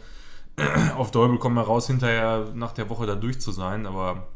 auf 0.97 1.11
Däubel 1.11 1.37
kommen 1.37 1.57
heraus 1.57 1.87
hinterher 1.87 2.51
nach 2.55 2.71
der 2.71 2.89
Woche 2.89 3.05
da 3.05 3.15
durch 3.15 3.39
zu 3.39 3.51
sein. 3.51 3.85
Aber 3.85 4.27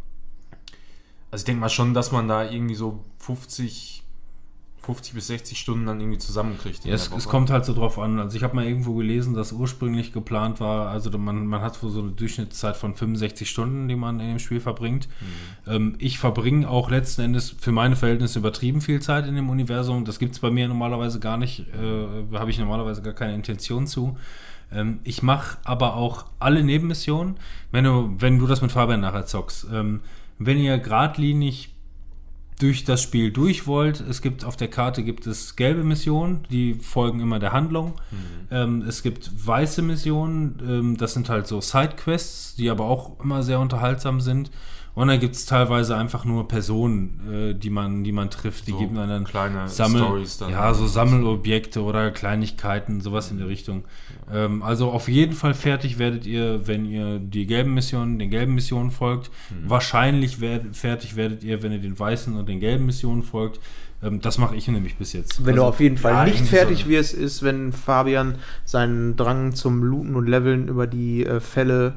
also 1.31 1.41
ich 1.41 1.45
denke 1.45 1.61
mal 1.61 1.69
schon, 1.69 1.93
dass 1.93 2.11
man 2.11 2.27
da 2.27 2.49
irgendwie 2.49 2.75
so 2.75 3.03
50, 3.17 4.03
50 4.89 5.13
bis 5.13 5.27
60 5.27 5.59
Stunden 5.59 5.85
dann 5.85 5.99
irgendwie 6.01 6.17
zusammenkriegt. 6.17 6.83
Ja, 6.83 6.95
es, 6.95 7.11
es 7.15 7.27
kommt 7.27 7.51
halt 7.51 7.63
so 7.63 7.75
drauf 7.75 7.99
an. 7.99 8.17
Also 8.17 8.35
ich 8.35 8.41
habe 8.41 8.55
mal 8.55 8.65
irgendwo 8.65 8.95
gelesen, 8.95 9.35
dass 9.35 9.51
ursprünglich 9.51 10.13
geplant 10.13 10.59
war, 10.59 10.89
also 10.89 11.15
man, 11.15 11.45
man 11.45 11.61
hat 11.61 11.81
wohl 11.83 11.91
so 11.91 12.01
eine 12.01 12.11
Durchschnittszeit 12.11 12.75
von 12.75 12.95
65 12.95 13.47
Stunden, 13.47 13.87
die 13.87 13.95
man 13.95 14.19
in 14.19 14.29
dem 14.29 14.39
Spiel 14.39 14.59
verbringt. 14.59 15.07
Ähm, 15.67 15.93
ich 15.99 16.17
verbringe 16.17 16.67
auch 16.67 16.89
letzten 16.89 17.21
Endes 17.21 17.55
für 17.59 17.71
meine 17.71 17.95
Verhältnisse 17.95 18.39
übertrieben 18.39 18.81
viel 18.81 18.99
Zeit 18.99 19.27
in 19.27 19.35
dem 19.35 19.51
Universum. 19.51 20.05
Das 20.05 20.17
gibt 20.17 20.33
es 20.33 20.39
bei 20.39 20.49
mir 20.49 20.67
normalerweise 20.67 21.19
gar 21.19 21.37
nicht. 21.37 21.67
Äh, 21.75 22.35
habe 22.35 22.49
ich 22.49 22.57
normalerweise 22.57 23.03
gar 23.03 23.13
keine 23.13 23.35
Intention 23.35 23.85
zu. 23.85 24.17
Ähm, 24.71 25.01
ich 25.03 25.21
mache 25.21 25.59
aber 25.65 25.97
auch 25.97 26.25
alle 26.39 26.63
Nebenmissionen, 26.63 27.37
wenn 27.71 27.83
du, 27.83 28.15
wenn 28.17 28.39
du 28.39 28.47
das 28.47 28.63
mit 28.63 28.71
Fabian 28.71 29.01
nachher 29.01 29.27
zockst. 29.27 29.67
Ähm, 29.71 30.01
wenn 30.39 30.57
ihr 30.57 30.79
geradlinig 30.79 31.75
durch 32.59 32.83
das 32.83 33.01
Spiel 33.01 33.31
durch 33.31 33.65
wollt. 33.65 34.01
Es 34.01 34.21
gibt 34.21 34.45
auf 34.45 34.55
der 34.55 34.67
Karte 34.67 35.03
gibt 35.03 35.25
es 35.25 35.55
gelbe 35.55 35.83
Missionen, 35.83 36.45
die 36.51 36.75
folgen 36.75 37.21
immer 37.21 37.39
der 37.39 37.53
Handlung. 37.53 37.93
Ähm, 38.51 38.83
es 38.87 39.01
gibt 39.01 39.31
weiße 39.33 39.81
Missionen, 39.81 40.59
ähm, 40.61 40.97
das 40.97 41.13
sind 41.13 41.29
halt 41.29 41.47
so 41.47 41.61
Sidequests, 41.61 42.55
die 42.55 42.69
aber 42.69 42.85
auch 42.85 43.19
immer 43.23 43.43
sehr 43.43 43.59
unterhaltsam 43.59 44.19
sind. 44.21 44.51
Und 44.99 45.07
dann 45.07 45.21
gibt 45.21 45.33
es 45.33 45.45
teilweise 45.45 45.95
einfach 45.95 46.25
nur 46.25 46.49
Personen, 46.49 47.21
äh, 47.31 47.53
die 47.53 47.69
man, 47.69 48.03
die 48.03 48.11
man 48.11 48.29
trifft, 48.29 48.67
die 48.67 48.71
So 48.71 48.79
geben 48.79 48.95
dann 48.95 49.23
kleine 49.23 49.69
Sammel, 49.69 50.01
Stories 50.01 50.37
dann. 50.39 50.49
ja, 50.49 50.73
so 50.73 50.87
Sammelobjekte 50.87 51.81
oder 51.81 52.11
Kleinigkeiten, 52.11 52.99
sowas 52.99 53.31
in 53.31 53.37
der 53.37 53.47
Richtung. 53.47 53.85
Ähm, 54.29 54.61
also 54.61 54.91
auf 54.91 55.07
jeden 55.07 55.31
Fall 55.31 55.53
fertig 55.53 55.99
werdet 55.99 56.25
ihr, 56.25 56.67
wenn 56.67 56.83
ihr 56.83 57.17
die 57.17 57.45
gelben 57.45 57.75
Missionen, 57.75 58.19
den 58.19 58.29
gelben 58.29 58.55
Missionen 58.55 58.91
folgt. 58.91 59.31
Mhm. 59.51 59.69
Wahrscheinlich 59.69 60.41
werd, 60.41 60.75
fertig 60.75 61.15
werdet 61.15 61.45
ihr, 61.45 61.63
wenn 61.63 61.71
ihr 61.71 61.79
den 61.79 61.97
weißen 61.97 62.35
und 62.35 62.49
den 62.49 62.59
gelben 62.59 62.85
Missionen 62.85 63.23
folgt. 63.23 63.61
Ähm, 64.03 64.19
das 64.19 64.37
mache 64.37 64.57
ich 64.57 64.67
nämlich 64.67 64.97
bis 64.97 65.13
jetzt. 65.13 65.45
Wenn 65.45 65.55
du 65.55 65.61
Also, 65.61 65.69
auf 65.75 65.79
jeden 65.79 65.97
Fall 65.97 66.11
ja, 66.11 66.25
nicht 66.25 66.45
fertig 66.45 66.83
so. 66.83 66.89
wirst, 66.89 67.13
ist, 67.13 67.41
wenn 67.41 67.71
Fabian 67.71 68.35
seinen 68.65 69.15
Drang 69.15 69.55
zum 69.55 69.81
Looten 69.81 70.15
und 70.15 70.27
Leveln 70.27 70.67
über 70.67 70.87
die 70.87 71.25
äh, 71.25 71.39
Fälle 71.39 71.93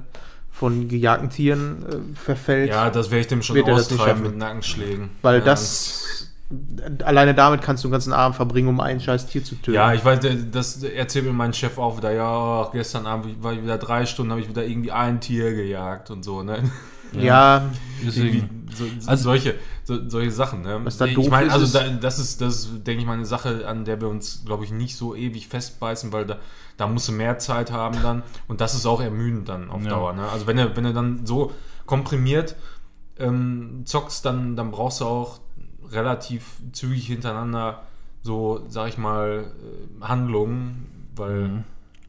von 0.52 0.86
gejagten 0.86 1.30
Tieren 1.30 1.84
äh, 1.86 2.16
verfällt. 2.16 2.68
Ja, 2.68 2.90
das 2.90 3.10
werde 3.10 3.22
ich 3.22 3.26
dem 3.26 3.42
schon 3.42 3.60
austreiben 3.64 4.22
mit 4.22 4.36
Nackenschlägen. 4.36 5.10
weil 5.22 5.40
ja, 5.40 5.44
das 5.44 6.28
alleine 7.02 7.34
damit 7.34 7.62
kannst 7.62 7.82
du 7.82 7.88
den 7.88 7.92
ganzen 7.92 8.12
Abend 8.12 8.36
verbringen, 8.36 8.68
um 8.68 8.80
ein 8.80 9.00
scheiß 9.00 9.26
Tier 9.26 9.42
zu 9.42 9.54
töten. 9.56 9.72
Ja, 9.74 9.94
ich 9.94 10.04
weiß, 10.04 10.20
das 10.50 10.82
erzählt 10.82 11.24
mir 11.24 11.32
mein 11.32 11.52
Chef 11.54 11.78
auch 11.78 11.96
wieder. 11.96 12.12
Ja, 12.12 12.68
gestern 12.72 13.06
Abend 13.06 13.42
war 13.42 13.52
ich 13.54 13.62
wieder 13.62 13.78
drei 13.78 14.06
Stunden, 14.06 14.32
habe 14.32 14.42
ich 14.42 14.48
wieder 14.48 14.64
irgendwie 14.64 14.92
ein 14.92 15.20
Tier 15.20 15.54
gejagt 15.54 16.10
und 16.10 16.22
so. 16.22 16.42
Ne? 16.42 16.62
Ja, 17.20 17.70
Deswegen. 18.04 18.66
So, 18.74 18.84
so, 18.98 19.10
Also- 19.10 19.24
solche, 19.24 19.54
so, 19.84 20.08
solche 20.08 20.30
Sachen. 20.30 20.62
Ne? 20.62 20.80
Was 20.82 20.96
da 20.96 21.04
ich 21.06 21.14
doof 21.14 21.28
meine, 21.30 21.46
ist, 21.48 21.52
also 21.52 21.78
da, 21.78 21.88
das 21.88 22.18
ist, 22.18 22.40
das 22.40 22.54
ist, 22.64 22.86
denke 22.86 23.00
ich 23.02 23.06
mal, 23.06 23.12
eine 23.14 23.26
Sache, 23.26 23.66
an 23.68 23.84
der 23.84 24.00
wir 24.00 24.08
uns, 24.08 24.42
glaube 24.46 24.64
ich, 24.64 24.72
nicht 24.72 24.96
so 24.96 25.14
ewig 25.14 25.46
festbeißen, 25.48 26.12
weil 26.12 26.24
da, 26.26 26.38
da 26.78 26.86
musst 26.86 27.08
du 27.08 27.12
mehr 27.12 27.38
Zeit 27.38 27.70
haben 27.70 28.00
dann 28.02 28.22
und 28.48 28.60
das 28.60 28.74
ist 28.74 28.86
auch 28.86 29.00
ermüdend 29.00 29.48
dann 29.48 29.70
auf 29.70 29.82
Ja. 29.84 29.90
Dauer. 29.90 30.12
Ne? 30.14 30.26
Also 30.28 30.46
wenn 30.46 30.56
du, 30.56 30.74
wenn 30.76 30.84
du 30.84 30.92
dann 30.92 31.26
so 31.26 31.52
komprimiert 31.86 32.56
ähm, 33.18 33.82
zockst, 33.84 34.24
dann, 34.24 34.56
dann 34.56 34.70
brauchst 34.70 35.00
du 35.00 35.04
auch 35.04 35.40
relativ 35.90 36.44
zügig 36.72 37.06
hintereinander 37.06 37.82
so, 38.22 38.64
sag 38.68 38.88
ich 38.88 38.98
mal, 38.98 39.44
äh, 40.00 40.04
Handlungen, 40.04 41.08
weil 41.14 41.48
Mhm. 41.48 41.64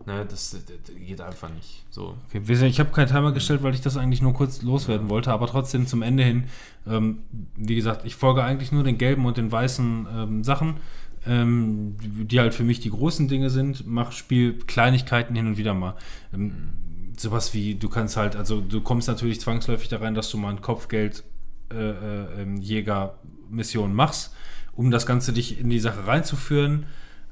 Ne, 0.06 0.26
das, 0.30 0.52
das, 0.52 0.96
geht 0.96 1.22
einfach 1.22 1.50
nicht. 1.50 1.84
So. 1.90 2.16
Okay, 2.28 2.42
ich 2.68 2.80
habe 2.80 2.92
keinen 2.92 3.08
Timer 3.08 3.32
gestellt, 3.32 3.64
weil 3.64 3.74
ich 3.74 3.82
das 3.82 3.98
eigentlich 3.98 4.22
nur 4.22 4.34
kurz 4.34 4.62
loswerden 4.62 5.10
wollte, 5.10 5.32
aber 5.32 5.48
trotzdem 5.48 5.88
zum 5.88 6.02
Ende 6.02 6.24
hin, 6.24 6.46
ähm, 6.88 7.20
wie 7.56 7.76
gesagt, 7.76 8.06
ich 8.06 8.16
folge 8.16 8.44
eigentlich 8.44 8.72
nur 8.72 8.84
den 8.84 8.98
gelben 8.98 9.26
und 9.26 9.38
den 9.38 9.52
weißen 9.52 10.08
ähm, 10.16 10.44
Sachen, 10.44 10.78
ähm, 11.26 11.96
die 12.02 12.40
halt 12.40 12.54
für 12.54 12.64
mich 12.64 12.80
die 12.80 12.90
großen 12.90 13.28
Dinge 13.28 13.50
sind. 13.50 13.88
Mach 13.88 14.12
Spiel 14.12 14.60
Kleinigkeiten 14.60 15.36
hin 15.36 15.48
und 15.48 15.58
wieder 15.58 15.74
mal. 15.74 15.96
Ähm, 16.34 16.74
sowas 17.18 17.54
wie, 17.54 17.76
du 17.76 17.90
kannst 17.90 18.18
halt, 18.18 18.36
also 18.36 18.62
du 18.62 18.82
kommst 18.82 19.08
natürlich 19.08 19.40
zwangsläufig 19.40 19.90
da 19.90 19.98
rein, 19.98 20.16
dass 20.16 20.30
du 20.30 20.38
mal 20.38 20.50
ein 20.50 20.62
Kopfgeld 20.62 21.24
äh, 21.72 21.76
äh, 21.76 22.42
ähm, 22.42 22.58
Jäger-Mission 22.58 23.94
machst, 23.94 24.34
um 24.74 24.92
das 24.92 25.06
Ganze 25.06 25.34
dich 25.34 25.60
in 25.60 25.70
die 25.70 25.80
Sache 25.80 26.08
reinzuführen. 26.08 26.86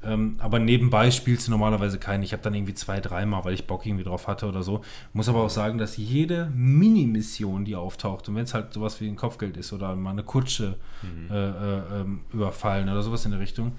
Ähm, 0.04 0.36
aber 0.38 0.58
nebenbei 0.58 1.10
spielst 1.10 1.46
du 1.46 1.50
normalerweise 1.52 1.98
keinen. 1.98 2.22
Ich 2.22 2.32
habe 2.32 2.42
dann 2.42 2.54
irgendwie 2.54 2.74
zwei, 2.74 3.00
dreimal, 3.00 3.44
weil 3.44 3.54
ich 3.54 3.66
Bock 3.66 3.86
irgendwie 3.86 4.04
drauf 4.04 4.26
hatte 4.26 4.46
oder 4.46 4.62
so. 4.62 4.82
Muss 5.12 5.28
aber 5.28 5.42
auch 5.42 5.50
sagen, 5.50 5.78
dass 5.78 5.96
jede 5.96 6.50
Mini-Mission, 6.54 7.64
die 7.64 7.76
auftaucht, 7.76 8.28
und 8.28 8.34
wenn 8.34 8.44
es 8.44 8.54
halt 8.54 8.72
sowas 8.72 9.00
wie 9.00 9.08
ein 9.08 9.16
Kopfgeld 9.16 9.56
ist 9.56 9.72
oder 9.72 9.94
mal 9.94 10.10
eine 10.10 10.24
Kutsche 10.24 10.76
äh, 11.30 11.34
äh, 11.34 12.00
ähm, 12.00 12.20
überfallen 12.32 12.88
oder 12.88 13.02
sowas 13.02 13.24
in 13.24 13.30
der 13.30 13.40
Richtung, 13.40 13.72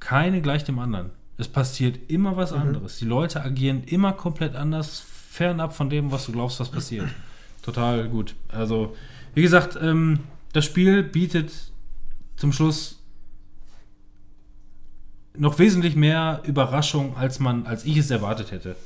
keine 0.00 0.42
gleich 0.42 0.64
dem 0.64 0.78
anderen. 0.78 1.10
Es 1.36 1.48
passiert 1.48 1.98
immer 2.10 2.36
was 2.36 2.52
anderes. 2.52 2.98
Die 2.98 3.06
Leute 3.06 3.42
agieren 3.42 3.82
immer 3.84 4.12
komplett 4.12 4.54
anders, 4.54 5.00
fernab 5.00 5.74
von 5.74 5.90
dem, 5.90 6.12
was 6.12 6.26
du 6.26 6.32
glaubst, 6.32 6.60
was 6.60 6.70
passiert. 6.70 7.08
Total 7.62 8.08
gut. 8.08 8.34
Also, 8.48 8.94
wie 9.34 9.42
gesagt, 9.42 9.78
ähm, 9.80 10.20
das 10.52 10.66
Spiel 10.66 11.02
bietet 11.02 11.50
zum 12.36 12.52
Schluss 12.52 13.03
noch 15.36 15.58
wesentlich 15.58 15.96
mehr 15.96 16.42
Überraschung, 16.44 17.16
als 17.16 17.40
man, 17.40 17.66
als 17.66 17.84
ich 17.84 17.96
es 17.96 18.10
erwartet 18.10 18.52
hätte. 18.52 18.76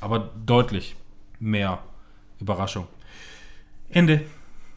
Aber 0.00 0.30
deutlich 0.44 0.96
mehr 1.38 1.82
Überraschung. 2.40 2.86
Ende. 3.88 4.22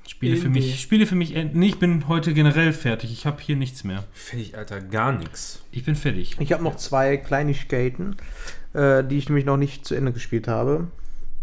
Spiele 0.08 0.38
für 0.38 0.48
Ende. 0.48 0.60
mich, 0.60 0.80
Spiele 0.80 1.08
für 1.08 1.16
mich 1.16 1.36
enden. 1.36 1.60
Nee, 1.60 1.70
ich 1.70 1.80
bin 1.80 2.08
heute 2.08 2.34
generell 2.34 2.74
fertig. 2.74 3.12
Ich 3.12 3.26
habe 3.26 3.42
hier 3.42 3.56
nichts 3.56 3.84
mehr. 3.84 4.04
Fertig, 4.14 4.56
Alter, 4.56 4.82
gar 4.82 5.12
nichts. 5.12 5.64
Ich 5.72 5.84
bin 5.84 5.96
fertig. 5.96 6.36
Ich 6.40 6.54
habe 6.54 6.64
noch 6.64 6.76
zwei 6.76 7.18
Kleinigkeiten, 7.18 8.18
äh, 8.74 9.04
die 9.04 9.18
ich 9.18 9.30
nämlich 9.30 9.46
noch 9.46 9.58
nicht 9.58 9.86
zu 9.86 9.96
Ende 9.96 10.12
gespielt 10.12 10.48
habe. 10.48 10.88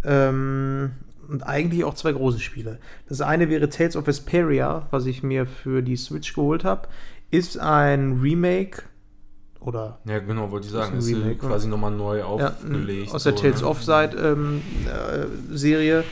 Ähm, 0.05 0.93
und 1.29 1.43
eigentlich 1.43 1.83
auch 1.85 1.95
zwei 1.95 2.13
große 2.13 2.41
Spiele. 2.41 2.79
Das 3.09 3.21
eine 3.21 3.49
wäre 3.49 3.69
Tales 3.69 3.97
of 3.97 4.07
Vesperia, 4.07 4.87
was 4.91 5.07
ich 5.07 5.23
mir 5.23 5.47
für 5.47 5.83
die 5.83 5.97
Switch 5.97 6.33
geholt 6.35 6.63
habe. 6.63 6.89
Ist 7.31 7.59
ein 7.59 8.21
Remake 8.21 8.85
oder 9.65 9.99
Ja, 10.05 10.19
genau, 10.19 10.51
wollte 10.51 10.67
ich 10.67 10.73
sagen. 10.73 10.97
Das 10.97 11.07
Ist, 11.07 11.15
Remake, 11.15 11.37
quasi 11.37 11.69
nochmal 11.69 11.91
neu 11.91 12.19
ja, 12.19 12.25
aufgelegt. 12.25 13.15
aus 13.15 13.25
der 13.25 13.37
so, 13.37 13.43
Tales 13.43 13.61
ne? 13.63 13.69
of 13.69 13.83
Side 13.83 14.17
ähm, 14.17 14.63
äh, 14.87 15.57
Serie. 15.57 16.05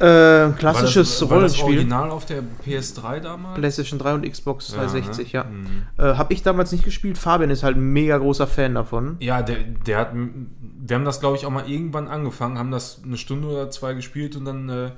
Äh, 0.00 0.52
klassisches 0.52 1.20
war 1.22 1.28
das, 1.28 1.30
war 1.30 1.40
das 1.40 1.58
Rollenspiel. 1.58 1.64
Original 1.64 2.10
auf 2.10 2.24
der 2.24 2.44
PS3 2.64 3.18
damals? 3.18 3.58
PlayStation 3.58 3.98
3 3.98 4.14
und 4.14 4.30
Xbox 4.30 4.68
360, 4.68 5.32
ja. 5.32 5.42
ne? 5.42 5.50
Mhm. 5.50 5.82
Äh, 5.96 6.14
habe 6.14 6.32
ich 6.32 6.42
damals 6.42 6.70
nicht 6.70 6.84
gespielt. 6.84 7.18
Fabian 7.18 7.50
ist 7.50 7.64
halt 7.64 7.76
ein 7.76 7.92
mega 7.92 8.16
großer 8.16 8.46
Fan 8.46 8.76
davon. 8.76 9.16
Ja, 9.18 9.42
der, 9.42 9.56
der 9.86 9.98
hat. 9.98 10.12
Wir 10.14 10.94
haben 10.94 11.04
das, 11.04 11.18
glaube 11.18 11.36
ich, 11.36 11.46
auch 11.46 11.50
mal 11.50 11.68
irgendwann 11.68 12.06
angefangen, 12.06 12.58
haben 12.58 12.70
das 12.70 13.00
eine 13.04 13.16
Stunde 13.16 13.48
oder 13.48 13.70
zwei 13.70 13.94
gespielt 13.94 14.36
und 14.36 14.44
dann 14.44 14.68
äh, 14.68 14.90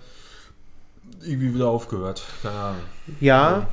irgendwie 1.23 1.55
wieder 1.55 1.69
aufgehört. 1.69 2.23
Keine 2.43 2.55
Ahnung. 2.55 2.83
Ja, 3.21 3.69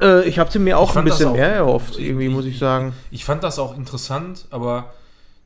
äh, 0.00 0.26
ich 0.28 0.38
habe 0.38 0.58
mir 0.58 0.78
auch 0.78 0.94
ein 0.96 1.04
bisschen 1.04 1.28
auch- 1.28 1.32
mehr 1.34 1.52
erhofft, 1.52 1.98
irgendwie, 1.98 2.26
ich- 2.26 2.32
muss 2.32 2.44
ich 2.44 2.58
sagen. 2.58 2.92
Ich 3.10 3.24
fand 3.24 3.42
das 3.44 3.58
auch 3.58 3.76
interessant, 3.76 4.46
aber 4.50 4.92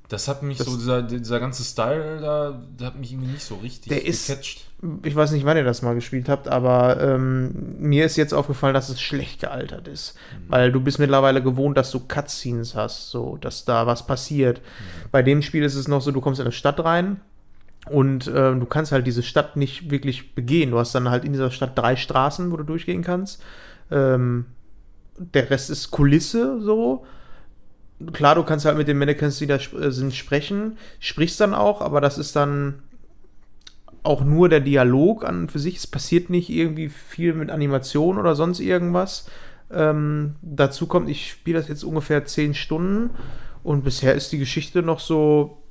das 0.08 0.28
hat 0.28 0.42
mich 0.42 0.58
Das- 0.58 0.66
so, 0.66 0.76
dieser, 0.76 1.02
dieser 1.02 1.40
ganze 1.40 1.62
Style 1.64 2.20
da, 2.20 2.60
der 2.78 2.88
hat 2.88 2.98
mich 2.98 3.12
irgendwie 3.12 3.32
nicht 3.32 3.44
so 3.44 3.56
richtig 3.56 3.88
Der 3.90 4.04
ist- 4.04 4.26
gecatcht. 4.28 4.66
Ich 5.04 5.14
weiß 5.14 5.30
nicht, 5.30 5.44
wann 5.46 5.56
ihr 5.56 5.62
das 5.62 5.80
mal 5.82 5.94
gespielt 5.94 6.28
habt, 6.28 6.48
aber 6.48 7.00
ähm, 7.00 7.76
mir 7.78 8.04
ist 8.04 8.16
jetzt 8.16 8.34
aufgefallen, 8.34 8.74
dass 8.74 8.88
es 8.88 9.00
schlecht 9.00 9.40
gealtert 9.40 9.86
ist. 9.86 10.14
Mhm. 10.16 10.50
Weil 10.50 10.72
du 10.72 10.80
bist 10.80 10.98
mittlerweile 10.98 11.40
gewohnt, 11.40 11.76
dass 11.78 11.92
du 11.92 12.00
Cutscenes 12.00 12.74
hast, 12.74 13.10
so, 13.10 13.36
dass 13.40 13.64
da 13.64 13.86
was 13.86 14.04
passiert. 14.08 14.58
Mhm. 14.58 15.08
Bei 15.12 15.22
dem 15.22 15.40
Spiel 15.40 15.62
ist 15.62 15.76
es 15.76 15.86
noch 15.86 16.02
so, 16.02 16.10
du 16.10 16.20
kommst 16.20 16.40
in 16.40 16.46
eine 16.46 16.52
Stadt 16.52 16.82
rein 16.84 17.20
und 17.90 18.26
ähm, 18.34 18.58
du 18.58 18.66
kannst 18.66 18.90
halt 18.90 19.06
diese 19.06 19.22
Stadt 19.22 19.56
nicht 19.56 19.90
wirklich 19.92 20.34
begehen. 20.34 20.72
Du 20.72 20.78
hast 20.80 20.94
dann 20.96 21.08
halt 21.10 21.24
in 21.24 21.32
dieser 21.32 21.52
Stadt 21.52 21.78
drei 21.78 21.94
Straßen, 21.94 22.50
wo 22.50 22.56
du 22.56 22.64
durchgehen 22.64 23.02
kannst. 23.04 23.40
Ähm, 23.92 24.46
der 25.18 25.50
Rest 25.50 25.70
ist 25.70 25.90
Kulisse, 25.90 26.60
so. 26.60 27.04
Klar, 28.12 28.34
du 28.34 28.42
kannst 28.42 28.64
halt 28.64 28.76
mit 28.76 28.88
den 28.88 28.98
Mannequins, 28.98 29.38
die 29.38 29.46
da 29.46 29.56
äh, 29.56 29.90
sind, 29.90 30.14
sprechen, 30.14 30.78
sprichst 30.98 31.40
dann 31.40 31.54
auch, 31.54 31.80
aber 31.80 32.00
das 32.00 32.18
ist 32.18 32.34
dann 32.34 32.82
auch 34.02 34.24
nur 34.24 34.48
der 34.48 34.60
Dialog 34.60 35.24
an 35.24 35.42
und 35.42 35.52
für 35.52 35.58
sich. 35.58 35.76
Es 35.76 35.86
passiert 35.86 36.30
nicht 36.30 36.50
irgendwie 36.50 36.88
viel 36.88 37.34
mit 37.34 37.50
Animation 37.50 38.18
oder 38.18 38.34
sonst 38.34 38.58
irgendwas. 38.58 39.26
Ähm, 39.70 40.34
dazu 40.42 40.86
kommt, 40.86 41.08
ich 41.08 41.30
spiele 41.30 41.58
das 41.58 41.68
jetzt 41.68 41.84
ungefähr 41.84 42.24
10 42.24 42.54
Stunden 42.54 43.10
und 43.62 43.84
bisher 43.84 44.14
ist 44.14 44.32
die 44.32 44.38
Geschichte 44.38 44.82
noch 44.82 45.00
so. 45.00 45.61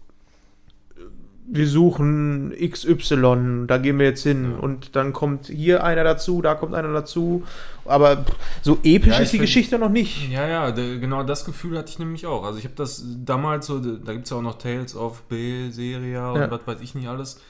Wir 1.53 1.67
suchen 1.67 2.53
XY, 2.57 3.65
da 3.67 3.77
gehen 3.77 3.99
wir 3.99 4.05
jetzt 4.05 4.23
hin. 4.23 4.53
Und 4.55 4.95
dann 4.95 5.11
kommt 5.11 5.47
hier 5.47 5.83
einer 5.83 6.05
dazu, 6.05 6.41
da 6.41 6.55
kommt 6.55 6.73
einer 6.73 6.93
dazu. 6.93 7.43
Aber 7.83 8.23
so 8.61 8.79
episch 8.83 9.13
Ja, 9.13 9.19
ist 9.19 9.33
die 9.33 9.37
find- 9.37 9.41
Geschichte 9.47 9.77
noch 9.77 9.89
nicht. 9.89 10.29
Ja, 10.31 10.47
ja, 10.47 10.71
de- 10.71 10.97
genau 10.99 11.23
das 11.23 11.43
Gefühl 11.43 11.77
hatte 11.77 11.89
ich 11.89 11.99
nämlich 11.99 12.25
auch. 12.25 12.45
Also 12.45 12.57
ich 12.57 12.63
habe 12.63 12.75
das 12.75 13.03
damals 13.25 13.65
so, 13.67 13.79
da 13.79 14.13
gibt 14.13 14.23
es 14.25 14.29
ja 14.29 14.37
auch 14.37 14.41
noch 14.41 14.57
Tales 14.59 14.95
of 14.95 15.23
B-Serie 15.23 16.31
und 16.31 16.39
Ja. 16.39 16.51
was 16.51 16.61
weiß 16.65 16.79
ich 16.81 16.95
nicht 16.95 17.09
alles. 17.09 17.41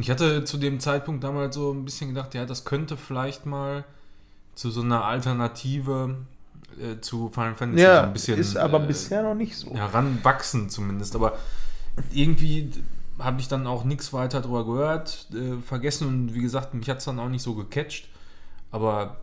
Ich 0.00 0.10
hatte 0.10 0.44
zu 0.44 0.56
dem 0.56 0.80
Zeitpunkt 0.80 1.22
damals 1.22 1.54
so 1.54 1.70
ein 1.72 1.84
bisschen 1.84 2.08
gedacht, 2.08 2.32
ja, 2.34 2.46
das 2.46 2.64
könnte 2.64 2.96
vielleicht 2.96 3.44
mal 3.46 3.84
zu 4.54 4.70
so 4.70 4.80
einer 4.80 5.04
Alternative 5.04 6.16
äh, 6.80 7.00
zu 7.00 7.28
Final 7.28 7.54
Fantasy 7.54 7.82
Ja, 7.84 8.04
ein 8.04 8.12
bisschen 8.14 8.38
ist 8.38 8.56
aber 8.56 8.82
äh, 8.82 8.86
bisher 8.86 9.22
noch 9.22 9.34
nicht 9.34 9.54
so. 9.56 9.72
heranwachsen 9.74 10.70
zumindest. 10.70 11.14
Aber 11.14 11.34
irgendwie 12.12 12.70
habe 13.18 13.40
ich 13.40 13.48
dann 13.48 13.66
auch 13.66 13.84
nichts 13.84 14.12
weiter 14.12 14.40
drüber 14.40 14.64
gehört, 14.66 15.28
äh, 15.32 15.60
vergessen 15.62 16.08
und 16.08 16.34
wie 16.34 16.40
gesagt, 16.42 16.74
mich 16.74 16.88
hat 16.90 16.98
es 16.98 17.04
dann 17.04 17.18
auch 17.18 17.28
nicht 17.28 17.42
so 17.42 17.54
gecatcht. 17.54 18.08
Aber 18.70 19.18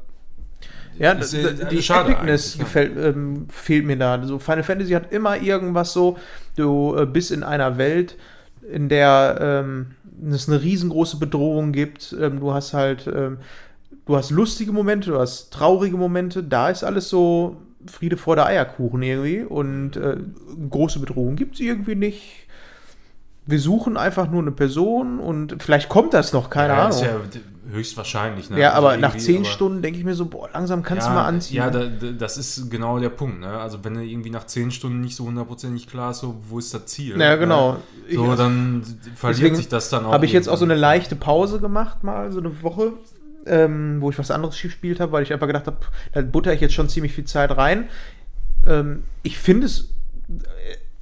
Ja, 0.97 1.13
Ist, 1.13 1.33
äh, 1.33 1.67
die 1.69 1.79
Epicness 1.79 2.57
gefällt, 2.57 2.97
ähm, 2.97 3.47
fehlt 3.49 3.85
mir 3.85 3.97
da. 3.97 4.21
So 4.25 4.39
Final 4.39 4.63
Fantasy 4.63 4.91
hat 4.91 5.11
immer 5.11 5.37
irgendwas 5.41 5.93
so, 5.93 6.17
du 6.55 6.95
äh, 6.97 7.05
bist 7.05 7.31
in 7.31 7.43
einer 7.43 7.77
Welt, 7.77 8.17
in 8.69 8.89
der 8.89 9.37
ähm, 9.41 9.95
es 10.29 10.47
eine 10.47 10.61
riesengroße 10.61 11.17
Bedrohung 11.17 11.71
gibt. 11.71 12.15
Ähm, 12.19 12.39
du 12.39 12.53
hast 12.53 12.73
halt, 12.73 13.07
ähm, 13.07 13.37
du 14.05 14.15
hast 14.15 14.31
lustige 14.31 14.71
Momente, 14.71 15.11
du 15.11 15.19
hast 15.19 15.51
traurige 15.51 15.97
Momente. 15.97 16.43
Da 16.43 16.69
ist 16.69 16.83
alles 16.83 17.09
so 17.09 17.57
Friede 17.87 18.17
vor 18.17 18.35
der 18.35 18.45
Eierkuchen 18.45 19.01
irgendwie. 19.01 19.41
Und 19.41 19.95
äh, 19.97 20.17
große 20.69 20.99
Bedrohung 20.99 21.35
gibt 21.35 21.55
es 21.55 21.61
irgendwie 21.61 21.95
nicht. 21.95 22.47
Wir 23.45 23.59
suchen 23.59 23.97
einfach 23.97 24.29
nur 24.29 24.41
eine 24.41 24.51
Person 24.51 25.19
und 25.19 25.61
vielleicht 25.63 25.89
kommt 25.89 26.13
das 26.13 26.31
noch, 26.33 26.49
keine 26.49 26.73
ja, 26.73 26.79
Ahnung. 26.85 26.91
ist 26.91 27.01
ja, 27.01 27.07
ja 27.07 27.19
höchstwahrscheinlich. 27.71 28.49
Ne? 28.49 28.57
Also 28.69 28.77
aber 28.87 28.97
nach 28.97 29.11
irgendwie, 29.11 29.25
zehn 29.25 29.35
aber- 29.37 29.45
Stunden 29.45 29.81
denke 29.81 29.97
ich 29.99 30.05
mir 30.05 30.13
so, 30.13 30.25
boah, 30.25 30.49
langsam 30.53 30.83
kannst 30.83 31.07
ja, 31.07 31.13
du 31.13 31.15
mal 31.19 31.25
anziehen. 31.25 31.57
Ja, 31.57 31.69
da, 31.69 31.85
da, 31.85 32.11
das 32.11 32.37
ist 32.37 32.69
genau 32.69 32.99
der 32.99 33.09
Punkt. 33.09 33.39
Ne? 33.39 33.47
Also 33.47 33.83
wenn 33.83 33.93
du 33.95 34.01
irgendwie 34.03 34.29
nach 34.29 34.45
zehn 34.45 34.71
Stunden 34.71 35.01
nicht 35.01 35.15
so 35.15 35.25
hundertprozentig 35.25 35.87
klar 35.87 36.11
ist, 36.11 36.19
so, 36.19 36.35
wo 36.49 36.59
ist 36.59 36.73
das 36.73 36.85
Ziel? 36.87 37.19
Ja, 37.19 37.35
genau. 37.37 37.73
Ne? 37.73 37.79
So, 38.13 38.31
Ich- 38.31 38.37
dann 38.37 38.83
verliert 39.15 39.55
sich 39.55 39.69
das 39.69 39.89
dann 39.89 40.05
auch. 40.05 40.11
Habe 40.11 40.25
ich 40.25 40.33
jetzt 40.33 40.47
auch 40.49 40.57
so 40.57 40.65
eine 40.65 40.75
leichte 40.75 41.15
Pause 41.15 41.59
gemacht, 41.59 42.03
mal 42.03 42.31
so 42.31 42.39
eine 42.39 42.61
Woche, 42.61 42.93
ähm, 43.45 43.97
wo 44.01 44.09
ich 44.11 44.19
was 44.19 44.29
anderes 44.31 44.61
gespielt 44.61 44.99
habe, 44.99 45.13
weil 45.13 45.23
ich 45.23 45.33
einfach 45.33 45.47
gedacht 45.47 45.65
habe, 45.65 45.77
da 46.13 46.21
butter 46.21 46.53
ich 46.53 46.61
jetzt 46.61 46.73
schon 46.73 46.89
ziemlich 46.89 47.13
viel 47.13 47.25
Zeit 47.25 47.55
rein. 47.57 47.89
Ähm, 48.67 49.03
ich 49.23 49.39
finde 49.39 49.65
es, 49.65 49.89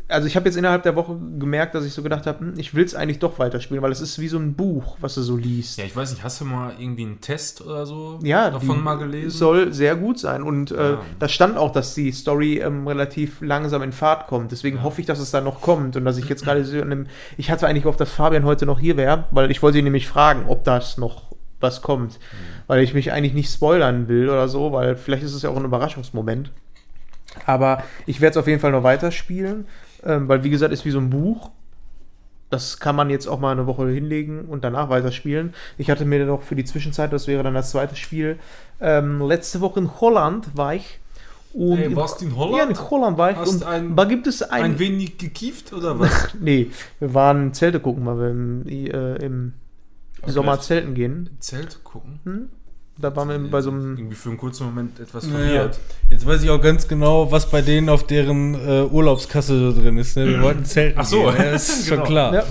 also 0.10 0.28
ich 0.28 0.36
habe 0.36 0.48
jetzt 0.48 0.56
innerhalb 0.56 0.84
der 0.84 0.96
Woche 0.96 1.16
gemerkt, 1.38 1.76
dass 1.76 1.86
ich 1.86 1.94
so 1.94 2.02
gedacht 2.04 2.26
habe, 2.26 2.40
hm, 2.40 2.54
ich 2.58 2.74
will 2.74 2.84
es 2.84 2.96
eigentlich 2.96 3.20
doch 3.20 3.38
weiterspielen, 3.40 3.82
weil 3.84 3.92
es 3.92 4.02
ist 4.02 4.20
wie 4.20 4.28
so 4.28 4.38
ein 4.38 4.56
Buch, 4.56 4.98
was 5.00 5.16
du 5.16 5.22
so 5.22 5.38
liest. 5.38 5.78
Ja, 5.78 5.86
ich 5.86 5.96
weiß 5.96 6.12
nicht, 6.12 6.24
hast 6.24 6.42
du 6.42 6.46
mal 6.46 6.74
irgendwie 6.80 7.04
einen 7.04 7.22
Test 7.22 7.62
oder 7.62 7.86
so 7.86 8.20
Ja, 8.24 8.50
davon 8.50 8.84
mal 8.84 8.96
gelesen? 8.96 9.30
Soll 9.30 9.72
sehr 9.72 9.96
gut 9.96 10.20
sein. 10.20 10.42
Und 10.44 10.72
äh, 10.72 10.94
Ja. 10.94 11.02
da 11.20 11.30
stand 11.30 11.58
auch, 11.58 11.72
dass 11.72 11.94
die 11.94 12.12
Story 12.12 12.58
ähm, 12.58 12.88
relativ 12.88 13.40
langsam 13.42 13.84
in 13.84 13.92
Fahrt 13.92 14.28
kommt. 14.28 14.52
Deswegen 14.52 14.82
hoffe 14.84 15.00
ich, 15.02 15.08
dass 15.08 15.20
es 15.20 15.32
da 15.32 15.42
noch 15.42 15.62
kommt 15.62 15.96
und 15.96 16.06
dass 16.06 16.18
ich 16.18 16.28
jetzt 16.28 16.44
gerade 16.44 16.66
so 16.66 16.76
in 16.78 16.84
einem. 16.84 17.08
Ich 17.38 17.52
hatte 17.52 17.68
eigentlich 17.68 17.84
gehofft, 17.84 18.02
dass 18.02 18.12
Fabian 18.12 18.44
heute 18.46 18.66
noch 18.66 18.80
hier 18.80 18.98
wäre, 18.98 19.26
weil 19.32 19.52
ich 19.52 19.62
wollte 19.62 19.78
ihn 19.78 19.84
nämlich 19.84 20.08
fragen, 20.08 20.46
ob 20.48 20.64
das 20.64 20.98
noch 20.98 21.30
was 21.60 21.82
kommt. 21.82 22.20
Weil 22.68 22.82
ich 22.84 22.94
mich 22.94 23.12
eigentlich 23.12 23.34
nicht 23.34 23.52
spoilern 23.52 24.08
will 24.08 24.30
oder 24.30 24.48
so, 24.48 24.72
weil 24.72 24.96
vielleicht 24.96 25.24
ist 25.24 25.34
es 25.34 25.44
ja 25.44 25.50
auch 25.50 25.58
ein 25.58 25.66
Überraschungsmoment. 25.66 26.52
Aber 27.46 27.84
ich 28.06 28.22
werde 28.22 28.32
es 28.32 28.38
auf 28.38 28.48
jeden 28.48 28.60
Fall 28.60 28.72
noch 28.72 28.84
weiterspielen, 28.84 29.66
ähm, 30.04 30.28
weil 30.28 30.44
wie 30.44 30.50
gesagt, 30.50 30.74
ist 30.74 30.86
wie 30.86 30.92
so 30.92 31.00
ein 31.00 31.10
Buch. 31.10 31.52
Das 32.50 32.80
kann 32.80 32.96
man 32.96 33.12
jetzt 33.12 33.28
auch 33.28 33.40
mal 33.40 33.52
eine 33.52 33.68
Woche 33.68 33.88
hinlegen 33.90 34.46
und 34.46 34.64
danach 34.64 34.90
weiterspielen. 34.90 35.54
Ich 35.78 35.92
hatte 35.92 36.04
mir 36.06 36.26
noch 36.26 36.42
für 36.42 36.56
die 36.56 36.66
Zwischenzeit, 36.66 37.14
das 37.14 37.28
wäre 37.28 37.44
dann 37.44 37.54
das 37.54 37.70
zweite 37.70 37.96
Spiel, 37.96 38.40
ähm, 38.82 39.22
letzte 39.22 39.62
Woche 39.62 39.80
in 39.82 40.02
Holland 40.02 40.58
war 40.58 40.74
ich. 40.74 41.00
Und 41.54 41.78
Hey, 41.78 41.96
warst 41.96 42.22
du 42.22 42.26
in 42.26 42.36
Holland? 42.36 42.58
Ja, 42.58 42.64
in 42.64 42.90
Holland 42.90 43.18
war 43.20 43.32
ich. 43.32 43.38
Hast 43.38 43.50
und 43.54 43.64
ein- 43.64 43.96
da 43.96 44.06
gibt 44.06 44.26
es 44.26 44.42
ein, 44.42 44.64
Ein 44.64 44.80
wenig 44.80 45.18
gekieft 45.20 45.74
oder 45.74 46.00
was? 46.00 46.30
Nee, 46.40 46.72
wir 47.00 47.14
waren 47.14 47.54
Zelte 47.54 47.80
gucken, 47.80 48.06
weil 48.08 48.18
wir 48.18 48.30
im, 48.30 48.68
äh, 48.68 49.16
im 49.26 49.54
Sommer 50.26 50.60
Zelten 50.60 50.96
gehen. 50.96 51.30
Zelt 51.40 51.84
gucken? 51.84 52.50
Da 53.02 53.16
waren 53.16 53.30
wir 53.30 53.40
bei 53.50 53.62
so 53.62 53.72
einem. 53.72 53.98
Irgendwie 53.98 54.16
für 54.16 54.30
einen 54.30 54.38
kurzen 54.38 54.66
Moment 54.66 55.00
etwas 55.00 55.26
verwirrt. 55.26 55.80
Jetzt 56.10 56.26
weiß 56.26 56.44
ich 56.44 56.50
auch 56.50 56.62
ganz 56.62 56.88
genau, 56.88 57.32
was 57.32 57.50
bei 57.50 57.62
denen 57.62 57.88
auf 57.90 58.06
deren 58.06 58.56
äh, 58.56 58.84
Urlaubskasse 58.84 59.74
drin 59.74 59.98
ist. 59.98 60.18
Ne? 60.18 60.28
Wir 60.28 60.42
wollten 60.42 60.66
zelten. 60.66 61.00
Ach 61.00 61.06
so. 61.06 61.24
gehen, 61.24 61.38
ne? 61.38 61.52
das 61.52 61.70
ist 61.70 61.88
schon 61.88 61.98
Genau. 62.00 62.08
klar. 62.10 62.34
Ja, 62.34 62.44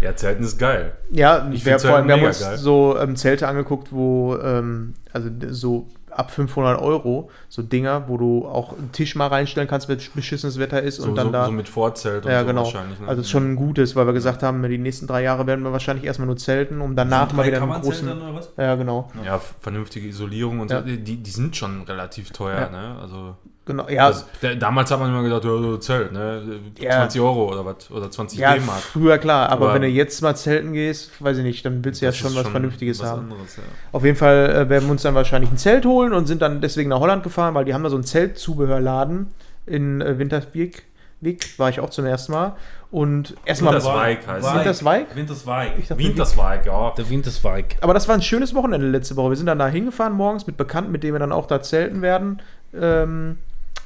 Ja, 0.00 0.16
Zelten 0.16 0.44
ist 0.44 0.58
geil. 0.58 0.92
ja 1.10 1.48
Ich 1.52 1.66
wir, 1.66 1.78
vor 1.78 1.96
allem, 1.96 2.06
wir 2.08 2.14
haben 2.14 2.24
uns 2.24 2.40
geil. 2.40 2.56
so 2.56 2.96
ähm, 2.98 3.16
Zelte 3.16 3.46
angeguckt, 3.48 3.92
wo, 3.92 4.36
ähm, 4.36 4.94
also 5.12 5.28
so 5.50 5.88
ab 6.18 6.30
500 6.30 6.80
Euro, 6.80 7.30
so 7.48 7.62
Dinger, 7.62 8.08
wo 8.08 8.16
du 8.16 8.46
auch 8.46 8.76
einen 8.76 8.90
Tisch 8.92 9.14
mal 9.14 9.28
reinstellen 9.28 9.68
kannst, 9.68 9.88
wenn 9.88 9.98
beschissenes 10.14 10.58
Wetter 10.58 10.82
ist 10.82 10.96
So, 10.96 11.04
und 11.08 11.14
dann 11.14 11.26
so, 11.28 11.32
da. 11.32 11.46
so 11.46 11.52
mit 11.52 11.68
Vorzelt 11.68 12.26
und 12.26 12.32
ja, 12.32 12.40
so 12.40 12.46
genau. 12.46 12.64
wahrscheinlich. 12.64 12.98
Ne? 13.00 13.06
Also 13.08 13.20
es 13.20 13.26
ist 13.26 13.30
schon 13.30 13.52
ein 13.52 13.56
gutes, 13.56 13.94
weil 13.96 14.06
wir 14.06 14.12
gesagt 14.12 14.42
haben, 14.42 14.62
die 14.68 14.78
nächsten 14.78 15.06
drei 15.06 15.22
Jahre 15.22 15.46
werden 15.46 15.62
wir 15.64 15.72
wahrscheinlich 15.72 16.04
erstmal 16.04 16.26
nur 16.26 16.36
zelten, 16.36 16.80
um 16.80 16.96
danach 16.96 17.32
mal 17.32 17.46
wieder 17.46 17.62
einen 17.62 17.70
großen. 17.80 18.08
oder 18.08 18.34
was? 18.34 18.52
Ja, 18.56 18.74
genau. 18.74 19.08
Ja, 19.24 19.40
vernünftige 19.60 20.08
Isolierung 20.08 20.60
und 20.60 20.70
Ja. 20.70 20.80
so. 20.80 20.86
Die, 20.86 21.16
die 21.16 21.30
sind 21.30 21.56
schon 21.56 21.82
relativ 21.82 22.30
teuer, 22.30 22.60
Ja. 22.60 22.68
ne? 22.70 22.96
Also. 23.00 23.36
Genau. 23.68 23.88
Ja, 23.88 24.08
Das, 24.08 24.26
der, 24.42 24.56
damals 24.56 24.90
hat 24.90 24.98
man 24.98 25.10
immer 25.10 25.22
gedacht, 25.22 25.44
ja, 25.44 25.50
so 25.50 25.76
Zelt, 25.76 26.10
ne? 26.12 26.42
Ja. 26.80 26.96
20 26.96 27.20
Euro 27.20 27.52
oder 27.52 27.64
was? 27.64 27.88
Oder 27.92 28.10
20 28.10 28.36
ja 28.40 28.54
D-Mark. 28.54 28.80
früher 28.80 29.18
klar, 29.18 29.48
aber, 29.50 29.66
Aber- 29.66 29.74
wenn 29.74 29.82
du 29.82 29.88
jetzt 29.88 30.20
mal 30.22 30.34
zelten 30.34 30.72
gehst, 30.72 31.12
weiß 31.22 31.38
ich 31.38 31.44
nicht, 31.44 31.64
dann 31.64 31.84
willst 31.84 32.00
du 32.02 32.06
ja 32.06 32.12
schon 32.12 32.34
was 32.34 32.48
Vernünftiges 32.48 32.98
was 33.00 33.06
haben. 33.10 33.30
Anderes, 33.30 33.56
ja. 33.56 33.62
Auf 33.92 34.04
jeden 34.04 34.16
Fall 34.16 34.50
äh, 34.50 34.68
werden 34.68 34.86
wir 34.88 34.90
uns 34.90 35.02
dann 35.02 35.14
wahrscheinlich 35.14 35.52
ein 35.52 35.58
Zelt 35.58 35.86
holen 35.86 36.12
und 36.12 36.26
sind 36.26 36.42
dann 36.42 36.60
deswegen 36.60 36.88
nach 36.88 36.98
Holland 36.98 37.22
gefahren, 37.22 37.54
weil 37.54 37.64
die 37.64 37.74
haben 37.74 37.84
da 37.84 37.90
so 37.90 37.96
einen 37.96 38.04
Zeltzubehörladen 38.04 39.28
in 39.66 40.00
äh, 40.00 40.18
Winterswijk. 40.18 40.82
Wick 41.20 41.58
war 41.58 41.68
ich 41.68 41.80
auch 41.80 41.90
zum 41.90 42.06
ersten 42.06 42.32
Mal. 42.32 42.54
Und 42.90 43.34
erstmal. 43.44 43.74
Winterswijk 43.74 44.26
heißt 44.26 44.46
es. 44.46 44.54
Winterswijk? 44.54 45.16
Winterswijk. 45.16 45.72
Ich 45.78 45.88
dachte, 45.88 46.02
Winterswijk, 46.02 46.64
ja. 46.66 46.92
Der 46.96 47.10
Winterswijk. 47.10 47.76
Aber 47.80 47.92
das 47.92 48.06
war 48.08 48.14
ein 48.14 48.22
schönes 48.22 48.54
Wochenende 48.54 48.86
letzte 48.88 49.16
Woche. 49.16 49.30
Wir 49.30 49.36
sind 49.36 49.46
dann 49.46 49.58
da 49.58 49.66
hingefahren 49.68 50.12
morgens 50.14 50.46
mit 50.46 50.56
Bekannten, 50.56 50.92
mit 50.92 51.02
denen 51.02 51.14
wir 51.14 51.18
dann 51.18 51.32
auch 51.32 51.46
da 51.46 51.60
zelten 51.60 52.02
werden. 52.02 52.40
Ähm, 52.72 53.38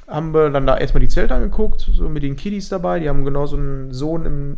haben 0.06 0.34
wir 0.34 0.50
dann 0.50 0.66
da 0.66 0.76
erstmal 0.76 1.00
die 1.00 1.08
Zelte 1.08 1.34
angeguckt, 1.34 1.81
so 1.81 2.08
mit 2.08 2.22
den 2.22 2.36
Kiddies 2.36 2.68
dabei. 2.68 3.00
Die 3.00 3.08
haben 3.08 3.24
genau 3.24 3.47
so 3.47 3.56
einen 3.56 3.92
Sohn 3.92 4.26
im, 4.26 4.56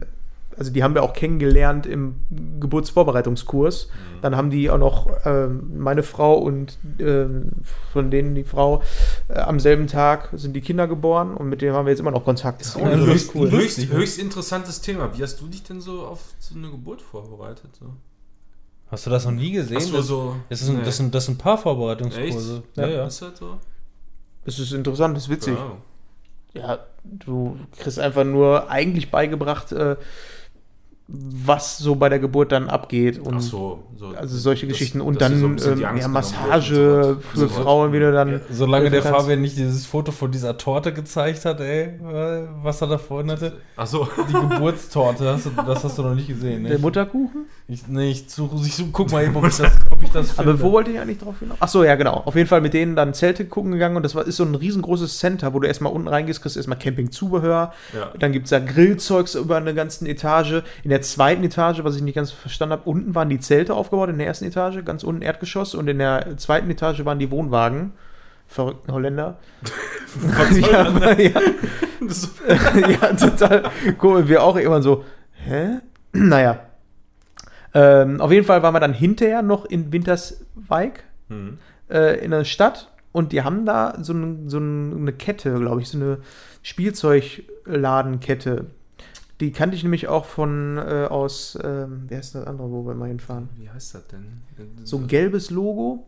also 0.57 0.71
die 0.73 0.83
haben 0.83 0.95
wir 0.95 1.03
auch 1.03 1.13
kennengelernt 1.13 1.87
im 1.87 2.17
Geburtsvorbereitungskurs. 2.61 3.89
Dann 4.23 4.37
haben 4.37 4.51
die 4.51 4.71
auch 4.71 4.79
noch 4.79 5.11
ähm, 5.25 5.79
meine 5.79 6.03
Frau 6.03 6.39
und 6.39 6.79
ähm, 6.99 7.51
von 7.93 8.11
denen 8.11 8.35
die 8.35 8.45
Frau 8.45 8.83
äh, 9.29 9.39
am 9.39 9.61
selben 9.61 9.87
Tag 9.87 10.31
sind 10.33 10.55
die 10.55 10.61
Kinder 10.61 10.89
geboren 10.89 11.35
und 11.35 11.49
mit 11.49 11.61
denen 11.61 11.75
haben 11.75 11.87
wir 11.87 11.91
jetzt 11.91 12.01
immer 12.01 12.11
noch 12.11 12.25
Kontakt. 12.25 12.61
Das 12.61 12.69
ist 12.69 12.77
Ja, 12.79 12.95
lustig. 12.95 13.35
cool. 13.35 13.51
Höchst, 13.51 13.87
höchst 13.91 14.19
interessantes 14.19 14.81
Thema. 14.81 15.11
Wie 15.17 15.23
hast 15.23 15.41
du 15.41 15.47
dich 15.47 15.63
denn 15.63 15.81
so 15.81 16.03
auf 16.07 16.21
so 16.39 16.55
eine 16.57 16.71
Geburt 16.71 17.03
vorbereitet? 17.03 17.71
So? 17.79 17.87
Hast 18.91 19.07
du 19.07 19.11
das 19.11 19.25
noch 19.25 19.33
nie 19.33 19.53
gesehen? 19.53 19.77
Hast 19.77 19.91
du 19.91 19.97
das, 19.97 20.07
so. 20.07 20.37
das, 20.49 20.61
sind, 20.61 20.87
das, 20.87 20.97
sind, 20.97 21.15
das 21.15 21.27
sind 21.27 21.39
Paarvorbereitungskurse. 21.39 22.57
Echt? 22.57 22.77
Ja, 22.77 22.87
ja. 22.87 23.07
Ist 23.07 23.21
das 23.23 23.39
so? 23.39 23.59
Das 24.45 24.59
ist 24.59 24.73
interessant, 24.73 25.17
das 25.17 25.25
ist 25.25 25.31
witzig. 25.31 25.57
Ja. 26.55 26.61
ja, 26.61 26.79
du 27.03 27.57
kriegst 27.79 27.99
einfach 27.99 28.25
nur 28.25 28.71
eigentlich 28.71 29.11
beigebracht, 29.11 29.73
äh, 29.73 29.97
was 31.07 31.77
so 31.77 31.97
bei 31.97 32.09
der 32.09 32.19
Geburt 32.19 32.51
dann 32.51 32.71
abgeht. 32.71 33.19
Und 33.19 33.35
Ach 33.37 33.41
so, 33.41 33.83
so. 33.95 34.07
Also 34.17 34.39
solche 34.39 34.67
Das- 34.67 34.73
Geschichten. 34.79 35.03
Und 35.03 35.21
dann 35.21 35.59
so 35.59 35.71
ähm, 35.71 35.79
ja, 35.79 36.09
Massage 36.09 37.19
für 37.21 37.39
sowas. 37.39 37.53
Frauen 37.53 37.93
wieder 37.93 38.11
dann. 38.11 38.41
Solange 38.51 38.89
der 38.89 39.03
kannst. 39.03 39.21
Fabian 39.21 39.43
nicht 39.43 39.59
dieses 39.59 39.85
Foto 39.85 40.13
von 40.13 40.31
dieser 40.33 40.57
Torte 40.57 40.95
gezeigt 40.95 41.45
hat, 41.45 41.61
ey, 41.61 41.83
äh, 42.01 42.49
was 42.63 42.81
er 42.81 42.87
da 42.89 42.97
vorhin 42.97 43.31
hatte. 43.31 43.53
Ach 43.77 43.87
so. 43.87 44.09
Die 44.29 44.33
Geburtstorte, 44.33 45.29
hast 45.29 45.45
du, 45.45 45.51
das 45.51 45.85
hast 45.85 45.99
du 45.99 46.03
noch 46.05 46.15
nicht 46.15 46.29
gesehen, 46.29 46.63
ne? 46.63 46.71
Der 46.71 46.79
Mutterkuchen? 46.79 47.45
Ich, 47.67 47.89
nee, 47.89 48.11
ich 48.11 48.29
suche, 48.29 48.57
ich 48.57 48.77
such, 48.77 48.89
guck 48.93 49.11
mal 49.11 49.25
eben, 49.25 49.35
ob 49.37 49.45
ich 49.49 49.57
das, 49.57 49.73
ob 49.91 50.03
ich 50.03 50.11
das 50.11 50.39
Aber 50.39 50.61
wo 50.61 50.71
wollte 50.73 50.91
ich 50.91 51.01
eigentlich 51.01 51.19
drauf 51.19 51.39
hinaus? 51.39 51.57
Ach 51.61 51.69
so, 51.69 51.83
ja, 51.83 51.95
genau. 51.95 52.23
Auf 52.27 52.37
jeden 52.37 52.47
Fall 52.47 52.61
mit 52.61 52.75
denen 52.75 52.95
dann 52.95 53.15
Zelte 53.15 53.47
gucken 53.47 53.73
gegangen 53.73 53.97
und 53.97 54.03
das 54.03 54.15
war, 54.15 54.27
ist 54.27 54.37
so 54.37 54.45
ein 54.45 54.55
riesengroßes 54.55 55.19
Center, 55.19 55.55
wo 55.55 55.61
du 55.61 55.67
erstmal 55.67 55.91
unten 55.91 56.09
reingehst, 56.09 56.43
kriegst 56.43 56.59
erstmal 56.59 56.79
Campingzubehör. 56.79 57.73
Ja. 57.95 58.13
Dann 58.19 58.33
gibt 58.33 58.47
es 58.47 58.51
da 58.51 58.59
Grillzeugs 58.59 59.35
über 59.35 59.57
eine 59.57 59.73
ganze 59.73 60.07
Etage. 60.07 60.63
In 60.83 60.91
der 60.91 61.01
zweiten 61.01 61.43
Etage, 61.43 61.83
was 61.85 61.97
ich 61.97 62.03
nicht 62.03 62.17
ganz 62.17 62.33
verstanden 62.33 62.73
habe, 62.73 62.83
unten 62.85 63.15
waren 63.15 63.31
die 63.31 63.41
Zelte 63.41 63.73
aufgebaut, 63.73 64.11
in 64.11 64.19
der 64.19 64.27
ersten 64.27 64.45
Etage, 64.45 64.85
ganz 64.85 65.03
unten 65.03 65.23
Erdgeschoss 65.23 65.75
und 65.75 65.89
in 65.89 65.99
der 65.99 66.37
zweiten 66.37 66.69
Etage 66.71 67.07
waren 67.07 67.19
die 67.19 67.31
Wohnwagen. 67.31 67.93
Verrückten 68.47 68.93
Holländer. 68.93 69.39
ja, 70.61 71.15
ja, 71.15 71.41
ja, 73.01 73.13
total 73.15 73.71
cool. 74.03 74.29
Wir 74.29 74.43
auch 74.43 74.57
immer 74.57 74.83
so, 74.83 75.03
hä? 75.33 75.79
Naja. 76.17 76.61
Ähm, 77.75 78.21
auf 78.21 78.31
jeden 78.31 78.47
Fall 78.47 78.63
waren 78.63 78.73
wir 78.73 78.81
dann 78.81 78.95
hinterher 78.95 79.43
noch 79.43 79.65
in 79.65 79.93
Winterswijk 79.93 81.05
hm. 81.29 81.59
äh, 81.91 82.25
in 82.25 82.31
der 82.31 82.45
Stadt 82.45 82.93
und 83.13 83.33
die 83.33 83.43
haben 83.43 83.67
da 83.67 83.99
so, 84.01 84.13
ein, 84.13 84.49
so 84.49 84.59
eine 84.59 85.13
Kette, 85.13 85.59
glaube 85.59 85.83
ich, 85.83 85.89
so 85.89 85.99
eine 85.99 86.19
Spielzeugladenkette. 86.63 88.67
Die 89.41 89.51
kannte 89.51 89.77
ich 89.77 89.83
nämlich 89.83 90.09
auch 90.09 90.25
von 90.25 90.79
äh, 90.79 91.07
aus, 91.11 91.59
ähm, 91.63 92.05
wer 92.07 92.21
ist 92.21 92.35
das 92.35 92.47
andere, 92.47 92.71
wo 92.71 92.87
wir 92.87 92.95
mal 92.95 93.09
hinfahren? 93.09 93.49
Wie 93.57 93.69
heißt 93.69 93.97
das 93.97 94.07
denn? 94.07 94.43
So 94.85 94.99
ein 94.99 95.09
gelbes 95.09 95.51
Logo. 95.51 96.07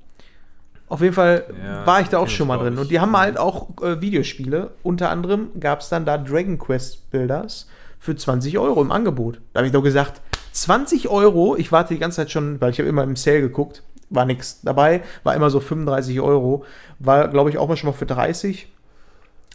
Auf 0.89 1.01
jeden 1.01 1.15
Fall 1.15 1.47
Ja, 1.65 1.85
war 1.85 2.01
ich 2.01 2.09
da 2.09 2.19
auch 2.19 2.29
schon 2.29 2.47
mal 2.47 2.59
drin. 2.59 2.79
Und 2.79 2.93
die 2.93 3.01
haben 3.01 3.17
halt 3.17 3.39
auch 3.39 3.71
äh, 3.83 4.01
Videospiele. 4.01 4.71
Unter 4.85 5.11
anderem 5.11 5.49
gab 5.59 5.81
es 5.81 5.89
dann 5.89 6.07
da 6.07 6.17
Dragon 6.17 6.59
Quest 6.59 7.11
Builders 7.11 7.67
für 7.99 8.15
20 8.15 8.57
Euro 8.59 8.81
im 8.83 8.93
Angebot. 8.93 9.41
Da 9.53 9.59
habe 9.59 9.67
ich 9.67 9.73
doch 9.73 9.83
gesagt, 9.83 10.23
20 10.57 11.09
Euro, 11.09 11.55
ich 11.57 11.71
warte 11.73 11.95
die 11.95 12.01
ganze 12.01 12.17
Zeit 12.17 12.31
schon, 12.31 12.61
weil 12.61 12.71
ich 12.71 12.79
habe 12.79 12.89
immer 12.89 13.03
im 13.03 13.15
Sale 13.17 13.41
geguckt, 13.43 13.83
war 14.09 14.25
nichts 14.25 14.61
dabei, 14.63 15.03
war 15.23 15.35
immer 15.35 15.51
so 15.51 15.61
35 15.61 16.21
Euro. 16.21 16.65
War, 16.99 17.29
glaube 17.29 17.51
ich, 17.51 17.59
auch 17.59 17.69
mal 17.69 17.77
schon 17.77 17.91
mal 17.91 17.97
für 17.97 18.07
30. 18.07 18.69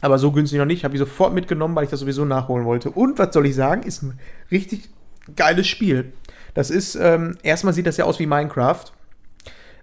Aber 0.01 0.17
so 0.19 0.31
günstig 0.31 0.59
noch 0.59 0.65
nicht. 0.65 0.83
Habe 0.83 0.93
ich 0.95 0.99
sofort 0.99 1.33
mitgenommen, 1.33 1.73
weil 1.75 1.85
ich 1.85 1.89
das 1.89 2.01
sowieso 2.01 2.25
nachholen 2.25 2.65
wollte. 2.65 2.89
Und 2.91 3.17
was 3.17 3.33
soll 3.33 3.45
ich 3.45 3.55
sagen, 3.55 3.83
ist 3.83 4.03
ein 4.03 4.19
richtig 4.51 4.89
geiles 5.35 5.67
Spiel. 5.67 6.11
Das 6.53 6.69
ist, 6.69 6.95
ähm, 6.95 7.37
erstmal 7.43 7.73
sieht 7.73 7.87
das 7.87 7.97
ja 7.97 8.05
aus 8.05 8.19
wie 8.19 8.25
Minecraft. 8.27 8.83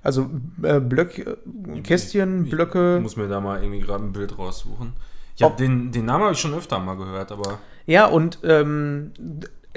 Also 0.02 0.30
äh, 0.62 0.80
Blöck, 0.80 1.18
äh, 1.18 1.80
Kästchen, 1.80 2.44
Ich 2.44 2.50
Blöcke. 2.50 3.00
muss 3.02 3.16
mir 3.16 3.26
da 3.28 3.40
mal 3.40 3.62
irgendwie 3.62 3.80
gerade 3.80 4.04
ein 4.04 4.12
Bild 4.12 4.38
raussuchen. 4.38 4.92
Ich 5.34 5.42
hab 5.42 5.52
Ob- 5.52 5.56
den, 5.56 5.90
den 5.92 6.04
Namen 6.04 6.24
habe 6.24 6.32
ich 6.34 6.40
schon 6.40 6.54
öfter 6.54 6.78
mal 6.78 6.96
gehört, 6.96 7.32
aber 7.32 7.58
Ja, 7.86 8.06
und 8.06 8.38
ähm, 8.44 9.12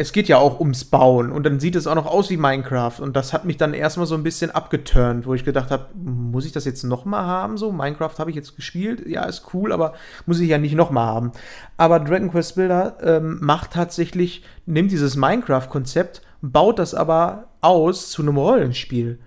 es 0.01 0.13
geht 0.13 0.27
ja 0.27 0.37
auch 0.37 0.59
ums 0.59 0.83
Bauen. 0.83 1.31
Und 1.31 1.45
dann 1.45 1.59
sieht 1.59 1.75
es 1.75 1.85
auch 1.85 1.95
noch 1.95 2.07
aus 2.07 2.31
wie 2.31 2.37
Minecraft. 2.37 2.99
Und 2.99 3.15
das 3.15 3.33
hat 3.33 3.45
mich 3.45 3.57
dann 3.57 3.73
erstmal 3.73 4.07
so 4.07 4.15
ein 4.15 4.23
bisschen 4.23 4.49
abgeturnt, 4.49 5.27
wo 5.27 5.35
ich 5.35 5.45
gedacht 5.45 5.69
habe, 5.69 5.85
muss 5.93 6.45
ich 6.45 6.51
das 6.51 6.65
jetzt 6.65 6.83
nochmal 6.83 7.25
haben? 7.25 7.57
So, 7.57 7.71
Minecraft 7.71 8.17
habe 8.17 8.31
ich 8.31 8.35
jetzt 8.35 8.55
gespielt. 8.55 9.07
Ja, 9.07 9.25
ist 9.25 9.53
cool, 9.53 9.71
aber 9.71 9.93
muss 10.25 10.39
ich 10.39 10.49
ja 10.49 10.57
nicht 10.57 10.75
nochmal 10.75 11.05
haben. 11.05 11.31
Aber 11.77 11.99
Dragon 11.99 12.31
Quest 12.31 12.55
Builder 12.55 12.97
ähm, 13.03 13.37
macht 13.41 13.71
tatsächlich, 13.73 14.43
nimmt 14.65 14.91
dieses 14.91 15.15
Minecraft-Konzept, 15.15 16.23
baut 16.41 16.79
das 16.79 16.95
aber 16.95 17.49
aus 17.61 18.09
zu 18.09 18.23
einem 18.23 18.37
Rollenspiel. 18.37 19.19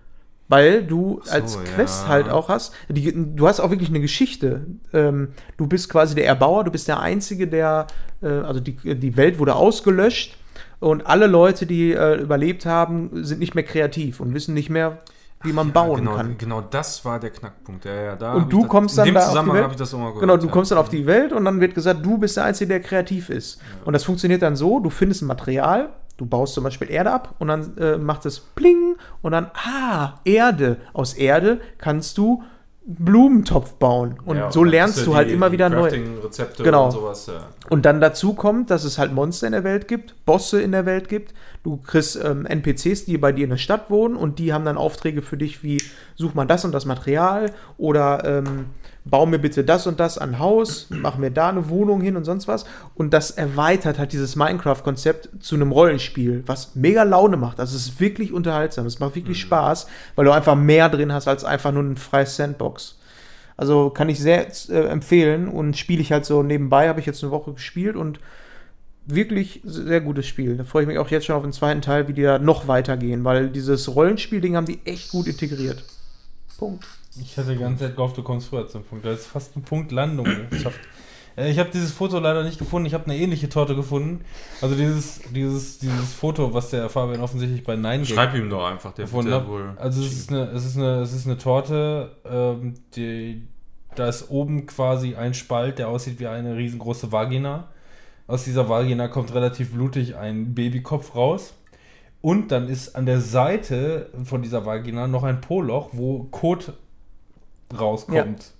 Weil 0.48 0.84
du 0.84 1.20
so, 1.22 1.30
als 1.30 1.54
ja. 1.54 1.60
Quest 1.62 2.08
halt 2.08 2.28
auch 2.28 2.48
hast, 2.48 2.74
die, 2.88 3.14
du 3.14 3.46
hast 3.46 3.60
auch 3.60 3.70
wirklich 3.70 3.88
eine 3.88 4.00
Geschichte. 4.00 4.66
Ähm, 4.92 5.28
du 5.56 5.68
bist 5.68 5.88
quasi 5.88 6.16
der 6.16 6.26
Erbauer, 6.26 6.64
du 6.64 6.70
bist 6.72 6.88
der 6.88 7.00
Einzige, 7.00 7.46
der, 7.46 7.86
äh, 8.22 8.26
also 8.26 8.60
die, 8.60 8.74
die 8.74 9.16
Welt 9.16 9.38
wurde 9.38 9.54
ausgelöscht 9.54 10.36
und 10.84 11.06
alle 11.06 11.26
Leute, 11.26 11.64
die 11.66 11.92
äh, 11.92 12.20
überlebt 12.20 12.66
haben, 12.66 13.10
sind 13.24 13.40
nicht 13.40 13.54
mehr 13.54 13.64
kreativ 13.64 14.20
und 14.20 14.34
wissen 14.34 14.52
nicht 14.54 14.68
mehr, 14.68 14.98
wie 15.42 15.52
man 15.52 15.68
Ja, 15.68 15.72
bauen 15.72 15.96
genau, 16.00 16.14
kann. 16.16 16.36
Genau, 16.38 16.60
das 16.60 17.04
war 17.04 17.18
der 17.18 17.30
Knackpunkt. 17.30 17.84
Ja, 17.84 17.94
ja, 17.94 18.16
da 18.16 18.34
Und 18.34 18.52
du 18.52 18.58
ich 18.58 18.62
das, 18.64 18.70
kommst 18.70 18.98
dann 18.98 19.14
da 19.14 19.20
auf 19.20 19.32
die 19.32 19.52
Welt? 19.52 19.62
habe 19.62 19.72
ich 19.72 19.78
das 19.78 19.94
auch 19.94 19.98
mal 19.98 20.06
gehört. 20.08 20.20
Genau, 20.20 20.36
du 20.36 20.46
ja. 20.46 20.52
kommst 20.52 20.70
dann 20.70 20.78
auf 20.78 20.88
die 20.90 21.06
Welt 21.06 21.32
und 21.32 21.44
dann 21.44 21.60
wird 21.60 21.74
gesagt, 21.74 22.04
du 22.04 22.18
bist 22.18 22.36
der 22.36 22.44
Einzige, 22.44 22.68
der 22.68 22.80
kreativ 22.80 23.30
ist. 23.30 23.60
Und 23.84 23.94
das 23.94 24.04
funktioniert 24.04 24.42
dann 24.42 24.56
so, 24.56 24.78
du 24.80 24.90
findest 24.90 25.22
ein 25.22 25.26
Material, 25.26 25.88
du 26.16 26.26
baust 26.26 26.54
zum 26.54 26.64
Beispiel 26.64 26.90
Erde 26.90 27.10
ab 27.12 27.34
und 27.38 27.48
dann 27.48 27.76
äh, 27.78 27.96
macht 27.96 28.26
es 28.26 28.40
Pling 28.40 28.96
und 29.22 29.32
dann, 29.32 29.50
ah, 29.54 30.14
Erde. 30.24 30.76
Aus 30.92 31.14
Erde 31.14 31.60
kannst 31.78 32.18
du 32.18 32.42
Blumentopf 32.86 33.74
bauen. 33.74 34.16
Und 34.24 34.36
Ja, 34.36 34.52
so 34.52 34.62
lernst 34.62 35.06
du 35.06 35.10
die- 35.10 35.16
halt 35.16 35.30
immer 35.30 35.52
wieder 35.52 35.70
neu. 35.70 35.82
Crafting-Rezepte 35.88 36.62
Genau. 36.62 36.86
und 36.86 36.90
sowas. 36.90 37.26
Ja. 37.26 37.46
Und 37.70 37.86
dann 37.86 38.00
dazu 38.00 38.34
kommt, 38.34 38.70
dass 38.70 38.84
es 38.84 38.98
halt 38.98 39.12
Monster 39.12 39.46
in 39.46 39.52
der 39.52 39.64
Welt 39.64 39.88
gibt, 39.88 40.14
Bosse 40.26 40.60
in 40.60 40.72
der 40.72 40.84
Welt 40.84 41.08
gibt. 41.08 41.32
Du 41.62 41.78
kriegst 41.78 42.22
ähm, 42.22 42.44
NPCs, 42.44 43.06
die 43.06 43.16
bei 43.16 43.32
dir 43.32 43.44
in 43.44 43.50
der 43.50 43.56
Stadt 43.56 43.90
wohnen 43.90 44.16
und 44.16 44.38
die 44.38 44.52
haben 44.52 44.66
dann 44.66 44.76
Aufträge 44.76 45.22
für 45.22 45.38
dich 45.38 45.62
wie 45.62 45.80
such 46.14 46.34
mal 46.34 46.44
das 46.44 46.64
und 46.66 46.72
das 46.72 46.84
Material 46.84 47.52
oder 47.78 48.22
ähm, 48.24 48.66
bau 49.04 49.26
mir 49.26 49.38
bitte 49.38 49.64
das 49.64 49.86
und 49.86 50.00
das 50.00 50.16
an 50.16 50.38
Haus, 50.38 50.86
mach 50.88 51.18
mir 51.18 51.30
da 51.30 51.50
eine 51.50 51.68
Wohnung 51.68 52.00
hin 52.00 52.16
und 52.16 52.24
sonst 52.24 52.48
was. 52.48 52.64
Und 52.94 53.12
das 53.12 53.30
erweitert 53.30 53.98
halt 53.98 54.12
dieses 54.12 54.34
Minecraft-Konzept 54.36 55.28
zu 55.40 55.54
einem 55.54 55.72
Rollenspiel, 55.72 56.42
was 56.46 56.74
mega 56.74 57.02
Laune 57.02 57.36
macht. 57.36 57.60
Also 57.60 57.76
es 57.76 57.86
ist 57.86 58.00
wirklich 58.00 58.32
unterhaltsam, 58.32 58.86
es 58.86 59.00
macht 59.00 59.14
wirklich 59.14 59.40
Spaß, 59.40 59.86
weil 60.14 60.24
du 60.24 60.32
einfach 60.32 60.56
mehr 60.56 60.88
drin 60.88 61.12
hast 61.12 61.28
als 61.28 61.44
einfach 61.44 61.72
nur 61.72 61.82
ein 61.82 61.96
freies 61.96 62.36
Sandbox. 62.36 62.96
Also 63.56 63.90
kann 63.90 64.08
ich 64.08 64.18
sehr 64.18 64.48
äh, 64.70 64.86
empfehlen 64.88 65.48
und 65.48 65.76
spiele 65.76 66.00
ich 66.00 66.10
halt 66.10 66.24
so 66.24 66.42
nebenbei, 66.42 66.88
habe 66.88 67.00
ich 67.00 67.06
jetzt 67.06 67.22
eine 67.22 67.30
Woche 67.30 67.52
gespielt 67.52 67.96
und 67.96 68.18
wirklich 69.06 69.60
sehr 69.64 70.00
gutes 70.00 70.26
Spiel. 70.26 70.56
Da 70.56 70.64
freue 70.64 70.82
ich 70.82 70.88
mich 70.88 70.98
auch 70.98 71.10
jetzt 71.10 71.26
schon 71.26 71.36
auf 71.36 71.42
den 71.42 71.52
zweiten 71.52 71.82
Teil, 71.82 72.08
wie 72.08 72.14
die 72.14 72.22
da 72.22 72.38
noch 72.38 72.68
weitergehen, 72.68 73.22
weil 73.22 73.50
dieses 73.50 73.94
Rollenspiel-Ding 73.94 74.56
haben 74.56 74.66
die 74.66 74.80
echt 74.86 75.10
gut 75.10 75.26
integriert. 75.26 75.84
Punkt. 76.58 76.84
Ich 77.20 77.36
hatte 77.38 77.52
die 77.52 77.58
ganze 77.60 77.84
Zeit 77.86 77.96
gehofft, 77.96 78.16
du 78.16 78.22
kommst 78.22 78.48
früher 78.48 78.66
zum 78.68 78.82
Punkt. 78.84 79.04
Das 79.04 79.20
ist 79.20 79.26
fast 79.26 79.56
ein 79.56 79.62
Punkt 79.62 79.92
Landung 79.92 80.26
geschafft. 80.50 80.80
Äh, 81.36 81.50
Ich 81.50 81.58
habe 81.58 81.70
dieses 81.72 81.92
Foto 81.92 82.18
leider 82.18 82.42
nicht 82.44 82.58
gefunden. 82.58 82.86
Ich 82.86 82.94
habe 82.94 83.04
eine 83.04 83.16
ähnliche 83.16 83.48
Torte 83.48 83.74
gefunden. 83.76 84.24
Also 84.60 84.74
dieses, 84.74 85.20
dieses, 85.34 85.78
dieses 85.78 86.12
Foto, 86.12 86.52
was 86.54 86.70
der 86.70 86.88
Fabian 86.88 87.20
offensichtlich 87.20 87.62
bei 87.64 87.76
Nein 87.76 88.04
Schreib 88.04 88.34
ihm 88.34 88.50
doch 88.50 88.64
einfach, 88.64 88.92
der 88.92 89.04
gefunden 89.04 89.32
hat. 89.32 89.46
wohl. 89.46 89.72
Also 89.76 90.02
es 90.02 90.12
ist 90.12 90.30
eine, 90.30 90.44
es 90.50 90.64
ist 90.64 90.76
eine, 90.76 91.00
es 91.02 91.12
ist 91.12 91.26
eine 91.26 91.38
Torte, 91.38 92.16
ähm, 92.28 92.74
die, 92.96 93.46
da 93.94 94.08
ist 94.08 94.30
oben 94.30 94.66
quasi 94.66 95.14
ein 95.14 95.34
Spalt, 95.34 95.78
der 95.78 95.88
aussieht 95.88 96.18
wie 96.20 96.26
eine 96.26 96.56
riesengroße 96.56 97.12
Vagina. 97.12 97.68
Aus 98.26 98.44
dieser 98.44 98.68
Vagina 98.68 99.08
kommt 99.08 99.34
relativ 99.34 99.72
blutig 99.72 100.16
ein 100.16 100.54
Babykopf 100.54 101.14
raus. 101.14 101.54
Und 102.22 102.50
dann 102.52 102.68
ist 102.68 102.96
an 102.96 103.04
der 103.04 103.20
Seite 103.20 104.08
von 104.24 104.40
dieser 104.40 104.64
Vagina 104.64 105.06
noch 105.06 105.24
ein 105.24 105.42
Poloch, 105.42 105.90
wo 105.92 106.24
Kot 106.30 106.72
rauskommt. 107.78 108.52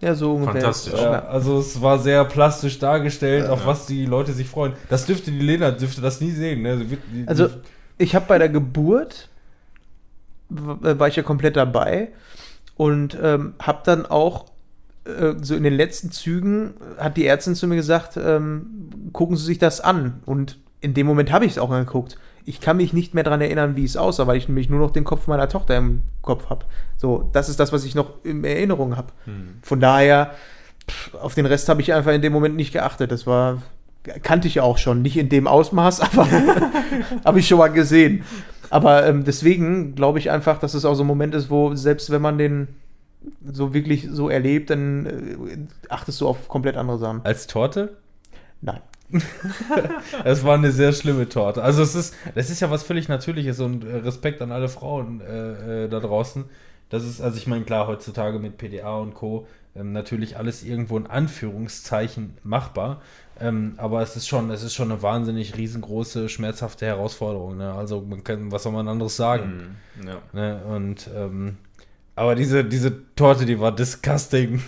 Ja, 0.00 0.14
so 0.14 0.34
ungefähr. 0.34 0.54
Fantastisch. 0.54 0.92
Ja, 1.00 1.24
also 1.26 1.58
es 1.58 1.80
war 1.82 1.98
sehr 1.98 2.24
plastisch 2.24 2.78
dargestellt, 2.78 3.48
auf 3.48 3.60
Ja. 3.62 3.66
was 3.66 3.86
die 3.86 4.06
Leute 4.06 4.32
sich 4.32 4.48
freuen. 4.48 4.74
Das 4.88 5.06
dürfte 5.06 5.30
die 5.32 5.40
Lena 5.40 5.72
dürfte 5.72 6.00
das 6.00 6.20
nie 6.20 6.30
sehen. 6.30 6.62
Ne? 6.62 6.88
Wird- 6.90 7.00
die- 7.12 7.26
Also, 7.26 7.48
die- 7.48 7.54
ich 7.98 8.14
habe 8.14 8.26
bei 8.28 8.38
der 8.38 8.48
Geburt, 8.48 9.28
äh, 10.50 10.98
war 10.98 11.08
ich 11.08 11.16
ja 11.16 11.22
komplett 11.24 11.56
dabei 11.56 12.08
und 12.76 13.18
ähm, 13.20 13.54
habe 13.60 13.80
dann 13.84 14.06
auch 14.06 14.46
äh, 15.04 15.34
so 15.40 15.54
in 15.56 15.62
den 15.64 15.74
letzten 15.74 16.10
Zügen, 16.12 16.74
äh, 16.98 17.02
hat 17.02 17.16
die 17.16 17.26
Ärztin 17.26 17.54
zu 17.54 17.66
mir 17.66 17.76
gesagt, 17.76 18.16
ähm, 18.18 19.10
gucken 19.12 19.36
Sie 19.36 19.44
sich 19.46 19.58
das 19.58 19.80
an. 19.80 20.20
Und 20.26 20.58
in 20.80 20.92
dem 20.94 21.06
Moment 21.06 21.32
habe 21.32 21.44
ich 21.46 21.52
es 21.52 21.58
auch 21.58 21.70
angeguckt. 21.70 22.18
Ich 22.48 22.60
kann 22.62 22.78
mich 22.78 22.94
nicht 22.94 23.12
mehr 23.12 23.24
daran 23.24 23.42
erinnern, 23.42 23.76
wie 23.76 23.84
es 23.84 23.98
aussah, 23.98 24.26
weil 24.26 24.38
ich 24.38 24.48
nämlich 24.48 24.70
nur 24.70 24.80
noch 24.80 24.90
den 24.90 25.04
Kopf 25.04 25.26
meiner 25.26 25.50
Tochter 25.50 25.76
im 25.76 26.00
Kopf 26.22 26.48
habe. 26.48 26.64
So, 26.96 27.28
das 27.34 27.50
ist 27.50 27.60
das, 27.60 27.72
was 27.74 27.84
ich 27.84 27.94
noch 27.94 28.24
in 28.24 28.42
Erinnerung 28.42 28.96
habe. 28.96 29.12
Von 29.62 29.80
daher, 29.80 30.32
pff, 30.88 31.14
auf 31.14 31.34
den 31.34 31.44
Rest 31.44 31.68
habe 31.68 31.82
ich 31.82 31.92
einfach 31.92 32.12
in 32.12 32.22
dem 32.22 32.32
Moment 32.32 32.56
nicht 32.56 32.72
geachtet. 32.72 33.12
Das 33.12 33.26
war, 33.26 33.62
kannte 34.22 34.48
ich 34.48 34.60
auch 34.60 34.78
schon. 34.78 35.02
Nicht 35.02 35.18
in 35.18 35.28
dem 35.28 35.46
Ausmaß, 35.46 36.00
aber 36.16 36.26
habe 37.24 37.38
ich 37.38 37.46
schon 37.46 37.58
mal 37.58 37.68
gesehen. 37.68 38.24
Aber 38.70 39.06
ähm, 39.06 39.24
deswegen 39.24 39.94
glaube 39.94 40.18
ich 40.18 40.30
einfach, 40.30 40.58
dass 40.58 40.72
es 40.72 40.86
auch 40.86 40.94
so 40.94 41.02
ein 41.02 41.06
Moment 41.06 41.34
ist, 41.34 41.50
wo 41.50 41.74
selbst 41.74 42.10
wenn 42.10 42.22
man 42.22 42.38
den 42.38 42.68
so 43.44 43.74
wirklich 43.74 44.08
so 44.10 44.30
erlebt, 44.30 44.70
dann 44.70 45.06
äh, 45.06 45.58
achtest 45.90 46.20
du 46.20 46.28
auf 46.28 46.48
komplett 46.48 46.76
andere 46.76 46.98
Sachen. 46.98 47.20
als 47.24 47.46
Torte? 47.46 47.96
Nein. 48.60 48.80
Es 50.24 50.44
war 50.44 50.54
eine 50.54 50.70
sehr 50.70 50.92
schlimme 50.92 51.28
Torte. 51.28 51.62
Also 51.62 51.82
es 51.82 51.94
ist, 51.94 52.14
das 52.34 52.50
ist 52.50 52.60
ja 52.60 52.70
was 52.70 52.82
völlig 52.82 53.08
Natürliches 53.08 53.60
und 53.60 53.84
äh, 53.84 53.96
Respekt 53.96 54.42
an 54.42 54.52
alle 54.52 54.68
Frauen 54.68 55.20
äh, 55.20 55.84
äh, 55.84 55.88
da 55.88 56.00
draußen. 56.00 56.44
Das 56.90 57.04
ist, 57.04 57.20
also 57.20 57.36
ich 57.36 57.46
meine, 57.46 57.64
klar, 57.64 57.86
heutzutage 57.86 58.38
mit 58.38 58.56
PDA 58.56 58.96
und 58.96 59.14
Co. 59.14 59.46
Ähm, 59.76 59.92
natürlich 59.92 60.36
alles 60.36 60.64
irgendwo 60.64 60.96
in 60.96 61.06
Anführungszeichen 61.06 62.38
machbar. 62.42 63.02
Ähm, 63.40 63.74
aber 63.76 64.02
es 64.02 64.16
ist 64.16 64.26
schon, 64.26 64.50
es 64.50 64.62
ist 64.62 64.74
schon 64.74 64.90
eine 64.90 65.02
wahnsinnig 65.02 65.56
riesengroße, 65.56 66.28
schmerzhafte 66.28 66.86
Herausforderung. 66.86 67.58
Ne? 67.58 67.72
Also 67.72 68.00
man 68.00 68.24
kann, 68.24 68.50
was 68.50 68.62
soll 68.64 68.72
man 68.72 68.88
anderes 68.88 69.16
sagen? 69.16 69.76
Mhm. 69.96 70.08
Ja. 70.08 70.16
Ne? 70.32 70.64
Und 70.64 71.08
ähm, 71.14 71.58
aber 72.18 72.34
diese, 72.34 72.64
diese 72.64 72.92
Torte, 73.14 73.46
die 73.46 73.58
war 73.60 73.74
disgusting. 73.74 74.60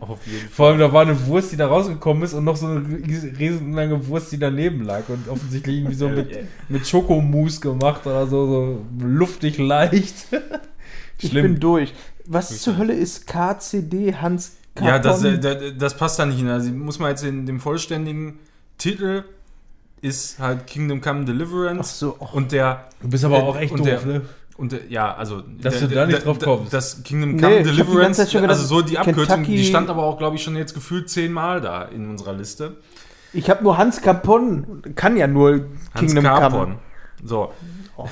Auf 0.00 0.26
jeden 0.26 0.48
Vor 0.48 0.68
allem, 0.68 0.78
da 0.78 0.92
war 0.92 1.02
eine 1.02 1.26
Wurst, 1.26 1.52
die 1.52 1.56
da 1.56 1.66
rausgekommen 1.68 2.22
ist 2.24 2.34
und 2.34 2.44
noch 2.44 2.56
so 2.56 2.66
eine 2.66 2.80
ries- 2.80 3.38
riesenlange 3.38 4.06
Wurst, 4.08 4.32
die 4.32 4.38
daneben 4.38 4.82
lag 4.84 5.08
und 5.08 5.28
offensichtlich 5.28 5.76
irgendwie 5.76 5.94
so 5.94 6.08
mit, 6.08 6.36
mit 6.68 6.86
Schokomousse 6.86 7.60
gemacht 7.60 8.06
oder 8.06 8.26
so, 8.26 8.46
so 8.46 8.86
luftig 9.06 9.58
leicht. 9.58 10.26
Ich 11.18 11.32
bin 11.32 11.60
durch. 11.60 11.94
Was 12.26 12.60
zur 12.60 12.78
Hölle 12.78 12.94
ist 12.94 13.26
KCD 13.26 14.14
Hans 14.16 14.56
Ja, 14.80 14.98
das, 14.98 15.22
äh, 15.22 15.38
das, 15.38 15.56
das 15.78 15.96
passt 15.96 16.18
da 16.18 16.26
nicht 16.26 16.38
hin. 16.38 16.48
Also 16.48 16.70
muss 16.72 16.98
man 16.98 17.10
jetzt 17.10 17.24
in 17.24 17.46
dem 17.46 17.60
vollständigen 17.60 18.38
Titel 18.78 19.24
ist 20.00 20.40
halt 20.40 20.66
Kingdom 20.66 21.00
Come 21.00 21.24
Deliverance 21.24 21.80
Ach 21.80 21.84
so, 21.84 22.16
oh. 22.18 22.28
und 22.32 22.50
der 22.50 22.88
Du 23.00 23.08
bist 23.08 23.24
aber 23.24 23.42
auch 23.44 23.56
echt 23.56 23.72
doof, 23.72 23.84
der, 23.86 24.04
ne? 24.04 24.22
Und 24.56 24.72
der, 24.72 24.86
ja, 24.88 25.14
also 25.14 25.42
Dass 25.60 25.80
du 25.80 25.88
da 25.88 26.06
nicht 26.06 26.24
drauf 26.24 26.38
kommst. 26.38 26.72
Das 26.72 27.02
Kingdom 27.02 27.36
Nee, 27.36 27.40
Come 27.42 27.54
ganze 27.56 27.70
Deliverance, 27.70 28.26
gedacht, 28.26 28.48
also 28.50 28.64
so 28.66 28.82
die 28.82 28.98
Abkürzung, 28.98 29.24
Kentucky- 29.36 29.56
die 29.56 29.64
stand 29.64 29.88
aber 29.90 30.02
auch, 30.04 30.18
glaube 30.18 30.36
ich, 30.36 30.42
schon 30.42 30.56
jetzt 30.56 30.74
gefühlt 30.74 31.08
zehnmal 31.08 31.60
da 31.60 31.82
in 31.84 32.08
unserer 32.08 32.34
Liste. 32.34 32.76
Ich 33.32 33.48
habe 33.48 33.62
nur 33.64 33.78
Hans 33.78 34.02
Capon, 34.02 34.82
kann 34.94 35.16
ja 35.16 35.26
nur 35.26 35.52
Hans 35.94 36.12
Kingdom 36.12 36.24
Capon. 36.24 36.60
Come. 36.60 36.78
So. 37.24 37.52
Oh. 37.96 38.06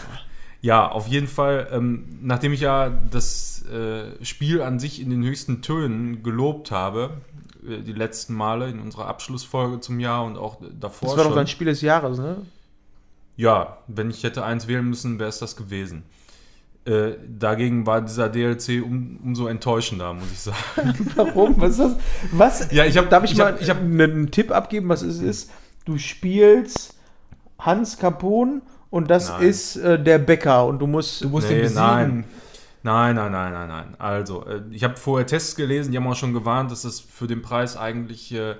Ja, 0.63 0.91
auf 0.91 1.07
jeden 1.09 1.27
Fall, 1.27 1.69
ähm, 1.73 2.05
nachdem 2.23 2.53
ich 2.53 2.61
ja 2.61 2.91
das 3.11 3.65
äh, 3.67 4.23
Spiel 4.25 4.63
an 4.63 4.79
sich 4.79 5.01
in 5.01 5.11
den 5.11 5.23
höchsten 5.23 5.63
Tönen 5.63 6.23
gelobt 6.23 6.71
habe, 6.71 7.11
äh, 7.69 7.79
die 7.83 7.93
letzten 7.93 8.35
Male 8.35 8.69
in 8.69 8.79
unserer 8.81 9.07
Abschlussfolge 9.09 9.81
zum 9.81 10.01
Jahr 10.01 10.25
und 10.25 10.37
auch 10.39 10.57
davor 10.79 11.09
Das 11.09 11.17
war 11.19 11.25
doch 11.25 11.31
schon. 11.31 11.37
dein 11.37 11.47
Spiel 11.47 11.67
des 11.67 11.81
Jahres, 11.83 12.19
ne? 12.19 12.39
Ja, 13.37 13.79
wenn 13.87 14.11
ich 14.11 14.23
hätte 14.23 14.45
eins 14.45 14.69
wählen 14.69 14.85
müssen, 14.87 15.19
wäre 15.19 15.29
es 15.31 15.39
das 15.39 15.57
gewesen. 15.57 16.03
Äh, 16.87 17.13
dagegen 17.29 17.85
war 17.87 18.01
dieser 18.01 18.29
DLC 18.31 18.83
um, 18.83 19.19
umso 19.23 19.47
enttäuschender, 19.49 20.15
muss 20.15 20.33
ich 20.33 20.41
sagen. 20.41 20.57
Warum? 21.15 21.61
Was 21.61 21.73
ist 21.73 21.79
das? 21.81 21.97
Was? 22.33 22.73
Ja, 22.73 22.85
ich 22.87 22.97
hab- 22.97 23.11
Darf 23.11 23.25
ich, 23.25 23.33
ich 23.33 23.39
mal 23.39 23.53
hab- 23.53 23.61
ich 23.61 23.69
hab- 23.69 23.79
einen 23.81 24.31
Tipp 24.31 24.51
abgeben, 24.51 24.89
was 24.89 25.03
es 25.03 25.21
ist? 25.21 25.51
Du 25.85 25.99
spielst 25.99 26.95
Hans 27.59 27.99
Capon 27.99 28.63
und 28.89 29.11
das 29.11 29.29
Nein. 29.29 29.43
ist 29.43 29.77
äh, 29.77 30.03
der 30.03 30.19
Bäcker 30.19 30.67
und 30.67 30.79
du 30.79 30.87
musst. 30.87 31.23
Du 31.23 31.29
musst 31.29 31.49
Nee, 31.51 31.57
ihn 31.57 31.63
besiegen. 31.63 31.83
nein. 31.85 32.25
Nein, 32.83 33.15
nein, 33.17 33.31
nein, 33.33 33.53
nein, 33.53 33.69
nein. 33.69 33.95
Also, 33.99 34.47
äh, 34.47 34.63
ich 34.71 34.83
habe 34.83 34.97
vorher 34.97 35.27
Tests 35.27 35.55
gelesen, 35.55 35.91
die 35.93 35.99
haben 35.99 36.07
auch 36.07 36.17
schon 36.17 36.33
gewarnt, 36.33 36.71
dass 36.71 36.83
das 36.83 36.99
für 36.99 37.27
den 37.27 37.43
Preis 37.43 37.77
eigentlich 37.77 38.33
äh, 38.33 38.55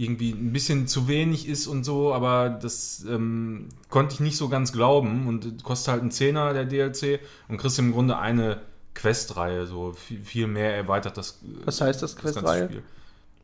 irgendwie 0.00 0.30
ein 0.30 0.52
bisschen 0.52 0.86
zu 0.86 1.08
wenig 1.08 1.48
ist 1.48 1.66
und 1.66 1.82
so, 1.84 2.14
aber 2.14 2.48
das 2.50 3.04
ähm, 3.08 3.68
konnte 3.90 4.14
ich 4.14 4.20
nicht 4.20 4.36
so 4.36 4.48
ganz 4.48 4.72
glauben 4.72 5.26
und 5.26 5.64
kostet 5.64 5.88
halt 5.92 6.02
einen 6.02 6.12
Zehner 6.12 6.52
der 6.54 6.64
DLC 6.64 7.18
und 7.48 7.56
kriegst 7.58 7.78
im 7.80 7.92
Grunde 7.92 8.16
eine 8.16 8.60
Questreihe, 8.94 9.66
so 9.66 9.92
viel, 9.92 10.22
viel 10.24 10.46
mehr 10.46 10.76
erweitert 10.76 11.16
das. 11.16 11.40
Was 11.64 11.80
heißt 11.80 12.00
das, 12.02 12.14
ganze 12.16 12.32
Questreihe? 12.40 12.64
Spiel. 12.66 12.82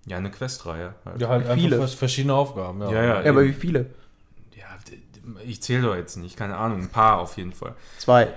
Ja, 0.07 0.17
eine 0.19 0.31
Questreihe. 0.31 0.95
Halt. 1.05 1.21
Ja, 1.21 1.29
halt 1.29 1.43
viele? 1.55 1.77
einfach 1.77 1.89
vers- 1.89 1.95
verschiedene 1.95 2.35
Aufgaben. 2.35 2.81
Ja, 2.83 2.93
Ja, 2.93 3.03
ja. 3.05 3.23
Ja, 3.23 3.31
aber 3.31 3.45
wie 3.45 3.53
viele? 3.53 3.87
Ja, 4.57 4.67
ich 5.45 5.61
zähle 5.63 5.83
doch 5.83 5.97
jetzt 5.97 6.17
nicht, 6.17 6.37
keine 6.37 6.57
Ahnung, 6.57 6.83
ein 6.83 6.89
paar 6.89 7.19
auf 7.19 7.37
jeden 7.37 7.53
Fall. 7.53 7.75
Zwei. 7.99 8.29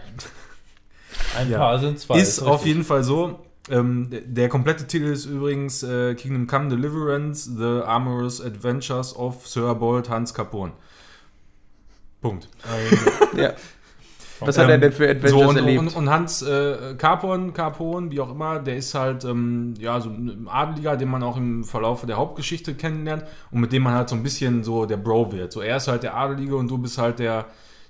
Ein 1.38 1.52
Ja. 1.52 1.58
paar 1.60 1.80
sind 1.80 2.00
zwei. 2.00 2.20
ist 2.20 2.40
auf 2.42 2.66
jeden 2.66 2.84
Fall 2.84 3.04
so. 3.04 3.40
Ähm, 3.70 4.08
der- 4.10 4.50
komplette 4.50 4.88
Titel 4.88 5.06
ist 5.08 5.26
übrigens 5.26 5.84
äh, 5.84 6.16
Kingdom 6.16 6.48
Come 6.48 6.70
Deliverance, 6.70 7.52
The 7.58 7.84
Amorous 7.86 8.42
Adventures 8.42 9.16
of 9.16 9.48
Sir 9.48 9.76
Bold 9.76 10.10
Hans 10.10 10.34
Capone. 10.34 10.72
Punkt. 12.22 12.48
Ja. 13.38 13.54
Was 14.40 14.58
hat 14.58 14.70
er 14.70 14.76
Ähm, 14.76 14.82
denn 14.82 14.92
für 14.92 15.10
Adventures 15.10 15.42
so, 15.44 15.50
und, 15.50 15.56
erlebt? 15.58 15.80
Und, 15.80 15.96
und 15.96 16.10
Hans 16.12 16.44
äh, 16.44 16.94
Capon, 16.98 17.54
Capon, 17.54 18.12
wie 18.12 18.20
auch 18.20 18.30
immer, 18.30 18.60
der 18.60 18.78
ist 18.78 18.94
halt 18.94 19.26
ähm, 19.26 19.74
ja, 19.80 20.00
so 20.00 20.10
ein 20.10 20.48
Adeliger, 20.48 20.96
den 20.96 21.10
man 21.10 21.24
auch 21.24 21.38
im 21.38 21.64
Verlauf 21.64 22.06
der 22.06 22.18
Hauptgeschichte 22.18 22.76
kennenlernt 22.76 23.24
und 23.50 23.62
mit 23.62 23.72
dem 23.72 23.82
man 23.84 23.94
halt 23.96 24.10
so 24.10 24.16
ein 24.16 24.22
bisschen 24.22 24.64
so 24.64 24.86
der 24.86 24.98
Bro 24.98 25.32
wird. 25.32 25.52
So, 25.52 25.62
er 25.62 25.78
ist 25.78 25.88
halt 25.88 26.04
der 26.04 26.16
Adelige 26.16 26.56
und 26.56 26.70
du 26.70 26.78
bist 26.78 27.00
halt 27.00 27.18
der, 27.18 27.46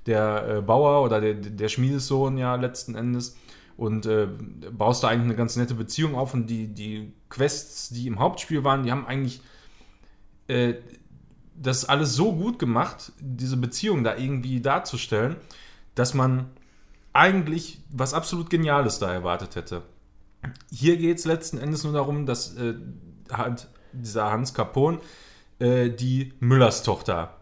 der 0.05 0.47
äh, 0.57 0.61
Bauer 0.61 1.03
oder 1.03 1.19
der, 1.19 1.33
der 1.33 1.67
Schmiedessohn 1.67 2.37
ja 2.37 2.55
letzten 2.55 2.95
Endes 2.95 3.35
und 3.77 4.05
äh, 4.07 4.27
baust 4.71 5.03
da 5.03 5.07
eigentlich 5.07 5.25
eine 5.25 5.35
ganz 5.35 5.55
nette 5.55 5.75
Beziehung 5.75 6.15
auf 6.15 6.33
und 6.33 6.47
die, 6.47 6.67
die 6.67 7.13
Quests, 7.29 7.89
die 7.89 8.07
im 8.07 8.19
Hauptspiel 8.19 8.63
waren, 8.63 8.83
die 8.83 8.91
haben 8.91 9.05
eigentlich 9.05 9.41
äh, 10.47 10.73
das 11.55 11.85
alles 11.85 12.13
so 12.13 12.33
gut 12.33 12.59
gemacht, 12.59 13.11
diese 13.19 13.57
Beziehung 13.57 14.03
da 14.03 14.17
irgendwie 14.17 14.61
darzustellen, 14.61 15.37
dass 15.95 16.13
man 16.13 16.49
eigentlich 17.13 17.79
was 17.89 18.13
absolut 18.13 18.49
Geniales 18.49 18.99
da 18.99 19.11
erwartet 19.11 19.55
hätte. 19.55 19.83
Hier 20.71 20.97
geht 20.97 21.17
es 21.17 21.25
letzten 21.25 21.57
Endes 21.57 21.83
nur 21.83 21.93
darum, 21.93 22.25
dass 22.25 22.55
äh, 22.55 22.75
halt 23.31 23.67
dieser 23.91 24.31
Hans 24.31 24.53
Capone 24.53 24.99
äh, 25.59 25.89
die 25.89 26.33
Müllers 26.39 26.83
Tochter 26.83 27.37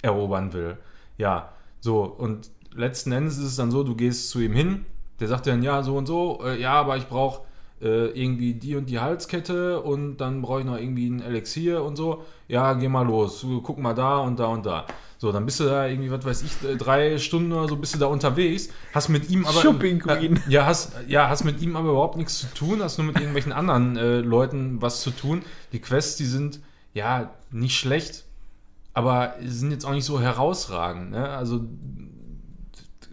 erobern 0.00 0.52
will. 0.52 0.78
Ja, 1.18 1.52
So, 1.80 2.04
und 2.04 2.50
letzten 2.74 3.12
Endes 3.12 3.38
ist 3.38 3.44
es 3.44 3.56
dann 3.56 3.70
so, 3.70 3.82
du 3.84 3.94
gehst 3.94 4.30
zu 4.30 4.40
ihm 4.40 4.52
hin, 4.52 4.86
der 5.22 5.28
sagt 5.28 5.46
dann, 5.46 5.62
ja, 5.62 5.84
so 5.84 5.96
und 5.96 6.06
so, 6.06 6.40
äh, 6.44 6.60
ja, 6.60 6.72
aber 6.72 6.96
ich 6.96 7.06
brauche 7.06 7.42
äh, 7.80 8.06
irgendwie 8.08 8.54
die 8.54 8.74
und 8.74 8.86
die 8.86 8.98
Halskette 8.98 9.80
und 9.80 10.16
dann 10.16 10.42
brauche 10.42 10.60
ich 10.60 10.66
noch 10.66 10.76
irgendwie 10.76 11.08
ein 11.08 11.22
Elixier 11.22 11.84
und 11.84 11.94
so. 11.94 12.24
Ja, 12.48 12.72
geh 12.74 12.88
mal 12.88 13.06
los, 13.06 13.46
guck 13.62 13.78
mal 13.78 13.94
da 13.94 14.18
und 14.18 14.40
da 14.40 14.46
und 14.46 14.66
da. 14.66 14.84
So, 15.18 15.30
dann 15.30 15.44
bist 15.44 15.60
du 15.60 15.64
da 15.64 15.86
irgendwie, 15.86 16.10
was 16.10 16.24
weiß 16.24 16.42
ich, 16.42 16.68
äh, 16.68 16.74
drei 16.74 17.18
Stunden 17.18 17.52
oder 17.52 17.68
so 17.68 17.76
bist 17.76 17.94
du 17.94 18.00
da 18.00 18.06
unterwegs, 18.06 18.70
hast 18.92 19.10
mit 19.10 19.30
ihm 19.30 19.46
aber. 19.46 19.60
Shopping 19.60 20.00
Queen. 20.00 20.36
Äh, 20.36 20.50
ja, 20.50 20.66
hast, 20.66 20.94
ja, 21.06 21.28
hast 21.28 21.44
mit 21.44 21.60
ihm 21.60 21.76
aber 21.76 21.90
überhaupt 21.90 22.16
nichts 22.16 22.40
zu 22.40 22.48
tun, 22.48 22.82
hast 22.82 22.98
nur 22.98 23.06
mit 23.06 23.16
irgendwelchen 23.16 23.52
anderen 23.52 23.96
äh, 23.96 24.18
Leuten 24.18 24.82
was 24.82 25.02
zu 25.02 25.12
tun. 25.12 25.42
Die 25.70 25.78
Quests, 25.78 26.16
die 26.16 26.24
sind 26.24 26.58
ja 26.94 27.30
nicht 27.52 27.78
schlecht, 27.78 28.24
aber 28.92 29.34
sind 29.40 29.70
jetzt 29.70 29.84
auch 29.84 29.92
nicht 29.92 30.04
so 30.04 30.20
herausragend. 30.20 31.12
Ne? 31.12 31.28
Also 31.28 31.60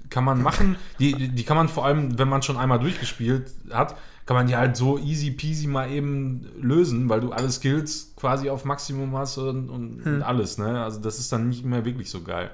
kann 0.09 0.23
man 0.23 0.41
machen. 0.41 0.75
Die, 0.99 1.29
die 1.29 1.43
kann 1.43 1.57
man 1.57 1.69
vor 1.69 1.85
allem, 1.85 2.17
wenn 2.17 2.27
man 2.29 2.41
schon 2.41 2.57
einmal 2.57 2.79
durchgespielt 2.79 3.51
hat, 3.71 3.95
kann 4.25 4.35
man 4.35 4.47
die 4.47 4.55
halt 4.55 4.75
so 4.77 4.99
easy 4.99 5.31
peasy 5.31 5.67
mal 5.67 5.89
eben 5.89 6.47
lösen, 6.61 7.09
weil 7.09 7.19
du 7.21 7.31
alle 7.31 7.49
Skills 7.49 8.13
quasi 8.15 8.49
auf 8.49 8.63
Maximum 8.65 9.15
hast 9.17 9.37
und, 9.37 9.69
und 9.69 10.05
Hm. 10.05 10.23
alles. 10.23 10.57
Ne? 10.57 10.83
Also 10.83 10.99
das 10.99 11.19
ist 11.19 11.31
dann 11.31 11.49
nicht 11.49 11.65
mehr 11.65 11.83
wirklich 11.85 12.09
so 12.09 12.21
geil. 12.21 12.51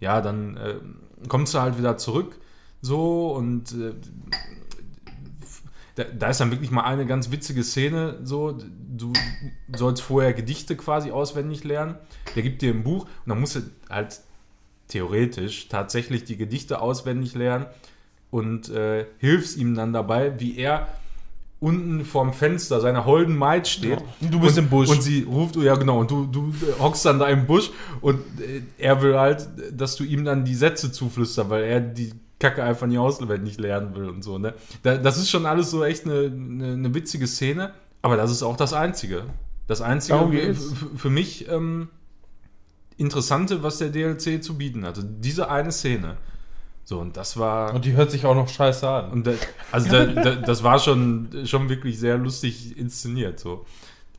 Ja, 0.00 0.20
dann 0.20 0.56
äh, 0.56 0.74
kommst 1.28 1.54
du 1.54 1.60
halt 1.60 1.78
wieder 1.78 1.96
zurück 1.98 2.38
so 2.80 3.32
und 3.34 3.72
äh, 3.72 3.92
da, 5.96 6.04
da 6.04 6.28
ist 6.28 6.40
dann 6.40 6.50
wirklich 6.50 6.70
mal 6.70 6.82
eine 6.82 7.06
ganz 7.06 7.30
witzige 7.30 7.62
Szene 7.62 8.18
so, 8.24 8.58
du 8.96 9.12
sollst 9.74 10.02
vorher 10.02 10.32
Gedichte 10.32 10.76
quasi 10.76 11.10
auswendig 11.10 11.64
lernen, 11.64 11.96
der 12.34 12.42
gibt 12.42 12.62
dir 12.62 12.72
ein 12.74 12.82
Buch 12.82 13.04
und 13.04 13.28
dann 13.28 13.40
musst 13.40 13.56
du 13.56 13.60
halt 13.88 14.20
theoretisch 14.88 15.68
tatsächlich 15.68 16.24
die 16.24 16.36
Gedichte 16.36 16.80
auswendig 16.80 17.34
lernen 17.34 17.66
und 18.30 18.68
äh, 18.68 19.06
hilfst 19.18 19.56
ihm 19.56 19.74
dann 19.74 19.92
dabei, 19.92 20.38
wie 20.40 20.56
er 20.58 20.88
unten 21.60 22.04
vorm 22.04 22.32
Fenster 22.34 22.80
seiner 22.80 23.06
holden 23.06 23.36
Maid 23.36 23.66
steht. 23.66 23.98
Du 24.20 24.38
bist 24.40 24.58
und, 24.58 24.64
im 24.64 24.70
Busch. 24.70 24.88
Und 24.90 25.02
sie 25.02 25.22
ruft, 25.22 25.56
ja 25.56 25.74
genau, 25.76 26.00
und 26.00 26.10
du, 26.10 26.26
du 26.26 26.48
äh, 26.50 26.78
hockst 26.80 27.04
dann 27.06 27.18
da 27.18 27.26
im 27.28 27.46
Busch 27.46 27.70
und 28.02 28.18
äh, 28.40 28.60
er 28.76 29.00
will 29.00 29.16
halt, 29.18 29.48
dass 29.72 29.96
du 29.96 30.04
ihm 30.04 30.24
dann 30.24 30.44
die 30.44 30.54
Sätze 30.54 30.92
zuflüsterst, 30.92 31.48
weil 31.48 31.64
er 31.64 31.80
die 31.80 32.12
Kacke 32.38 32.62
einfach 32.62 32.86
nicht 32.86 32.98
auswendig 32.98 33.56
lernen 33.58 33.94
will 33.94 34.08
und 34.10 34.22
so. 34.22 34.36
Ne? 34.38 34.52
Da, 34.82 34.96
das 34.98 35.16
ist 35.16 35.30
schon 35.30 35.46
alles 35.46 35.70
so 35.70 35.82
echt 35.84 36.04
eine, 36.04 36.24
eine, 36.26 36.72
eine 36.74 36.94
witzige 36.94 37.26
Szene, 37.26 37.72
aber 38.02 38.16
das 38.18 38.30
ist 38.30 38.42
auch 38.42 38.56
das 38.58 38.74
Einzige. 38.74 39.22
Das 39.66 39.80
Einzige 39.80 40.16
für- 40.54 40.98
für 40.98 41.10
mich 41.10 41.48
ähm, 41.48 41.88
Interessante, 42.96 43.62
was 43.62 43.78
der 43.78 43.88
DLC 43.90 44.42
zu 44.42 44.56
bieten 44.56 44.84
hatte. 44.84 45.02
Diese 45.04 45.50
eine 45.50 45.72
Szene. 45.72 46.16
So, 46.84 47.00
und 47.00 47.16
das 47.16 47.38
war. 47.38 47.74
Und 47.74 47.84
die 47.86 47.92
hört 47.94 48.10
sich 48.10 48.26
auch 48.26 48.34
noch 48.34 48.48
scheiße 48.48 48.88
an. 48.88 49.10
Und 49.10 49.26
da, 49.26 49.32
also 49.72 49.90
da, 49.90 50.04
da, 50.06 50.34
das 50.36 50.62
war 50.62 50.78
schon, 50.78 51.28
schon 51.46 51.68
wirklich 51.68 51.98
sehr 51.98 52.18
lustig 52.18 52.76
inszeniert. 52.78 53.40
So. 53.40 53.64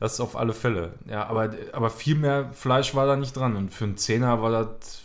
Das 0.00 0.20
auf 0.20 0.36
alle 0.36 0.52
Fälle. 0.52 0.94
Ja, 1.08 1.26
aber, 1.26 1.50
aber 1.72 1.88
viel 1.90 2.16
mehr 2.16 2.50
Fleisch 2.52 2.94
war 2.94 3.06
da 3.06 3.16
nicht 3.16 3.34
dran. 3.36 3.56
Und 3.56 3.72
für 3.72 3.84
einen 3.84 3.96
Zehner 3.96 4.42
war 4.42 4.50
das, 4.50 5.00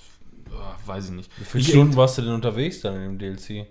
oh, 0.52 0.88
weiß 0.88 1.06
ich 1.06 1.12
nicht. 1.12 1.32
Wie 1.40 1.46
viele 1.46 1.62
Ich- 1.62 1.70
Stunden 1.70 1.96
warst 1.96 2.18
du 2.18 2.24
denn 2.24 2.34
unterwegs 2.34 2.82
dann 2.82 2.96
in 2.96 3.18
dem 3.18 3.20
DLC? 3.20 3.68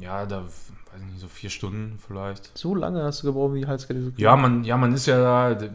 Ja, 0.00 0.24
da, 0.24 0.44
weiß 0.44 1.00
ich 1.00 1.06
nicht, 1.12 1.20
so 1.20 1.28
vier 1.28 1.50
Stunden 1.50 1.98
vielleicht. 2.06 2.56
So 2.56 2.74
lange 2.74 3.02
hast 3.02 3.22
du 3.22 3.26
gebraucht, 3.26 3.50
um 3.50 3.54
die 3.56 3.66
Halskette 3.66 4.00
zu 4.00 4.10
kriegen. 4.12 4.22
Ja, 4.22 4.36
man, 4.36 4.62
ja, 4.64 4.76
man 4.78 4.94
ist 4.94 5.06
ja 5.06 5.18
da, 5.54 5.68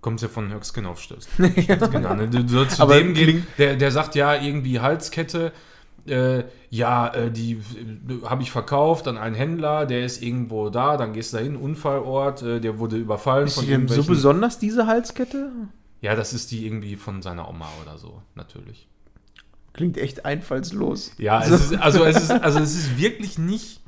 kommt 0.00 0.16
es 0.16 0.22
ja 0.22 0.28
von 0.28 0.52
Höckskin 0.52 0.86
auf 0.86 1.00
Stöß. 1.00 1.28
genau, 1.90 2.14
ne? 2.14 2.28
Du 2.28 2.46
sollst 2.48 2.76
zu 2.76 2.86
dem 2.86 3.14
gehen, 3.14 3.46
der, 3.58 3.76
der 3.76 3.90
sagt 3.90 4.14
ja 4.14 4.34
irgendwie 4.34 4.80
Halskette, 4.80 5.52
äh, 6.06 6.44
ja, 6.70 7.08
äh, 7.08 7.30
die 7.30 7.52
äh, 7.52 8.26
habe 8.26 8.42
ich 8.42 8.50
verkauft 8.50 9.08
an 9.08 9.18
einen 9.18 9.34
Händler, 9.34 9.86
der 9.86 10.04
ist 10.04 10.22
irgendwo 10.22 10.70
da, 10.70 10.96
dann 10.96 11.12
gehst 11.12 11.32
du 11.32 11.38
dahin, 11.38 11.56
Unfallort, 11.56 12.42
äh, 12.42 12.60
der 12.60 12.78
wurde 12.78 12.96
überfallen 12.96 13.46
Ist 13.46 13.56
von 13.56 13.64
die 13.64 13.70
denn 13.70 13.88
so 13.88 14.04
besonders, 14.04 14.58
diese 14.58 14.86
Halskette? 14.86 15.50
ja, 16.00 16.14
das 16.14 16.32
ist 16.32 16.50
die 16.50 16.64
irgendwie 16.66 16.96
von 16.96 17.22
seiner 17.22 17.48
Oma 17.48 17.68
oder 17.82 17.98
so, 17.98 18.22
natürlich. 18.34 18.86
Klingt 19.72 19.98
echt 19.98 20.24
einfallslos. 20.24 21.12
Ja, 21.18 21.42
es 21.42 21.50
ist, 21.50 21.76
also, 21.76 22.04
es 22.04 22.16
ist, 22.16 22.30
also 22.30 22.58
es 22.58 22.74
ist 22.74 22.98
wirklich 22.98 23.38
nicht 23.38 23.80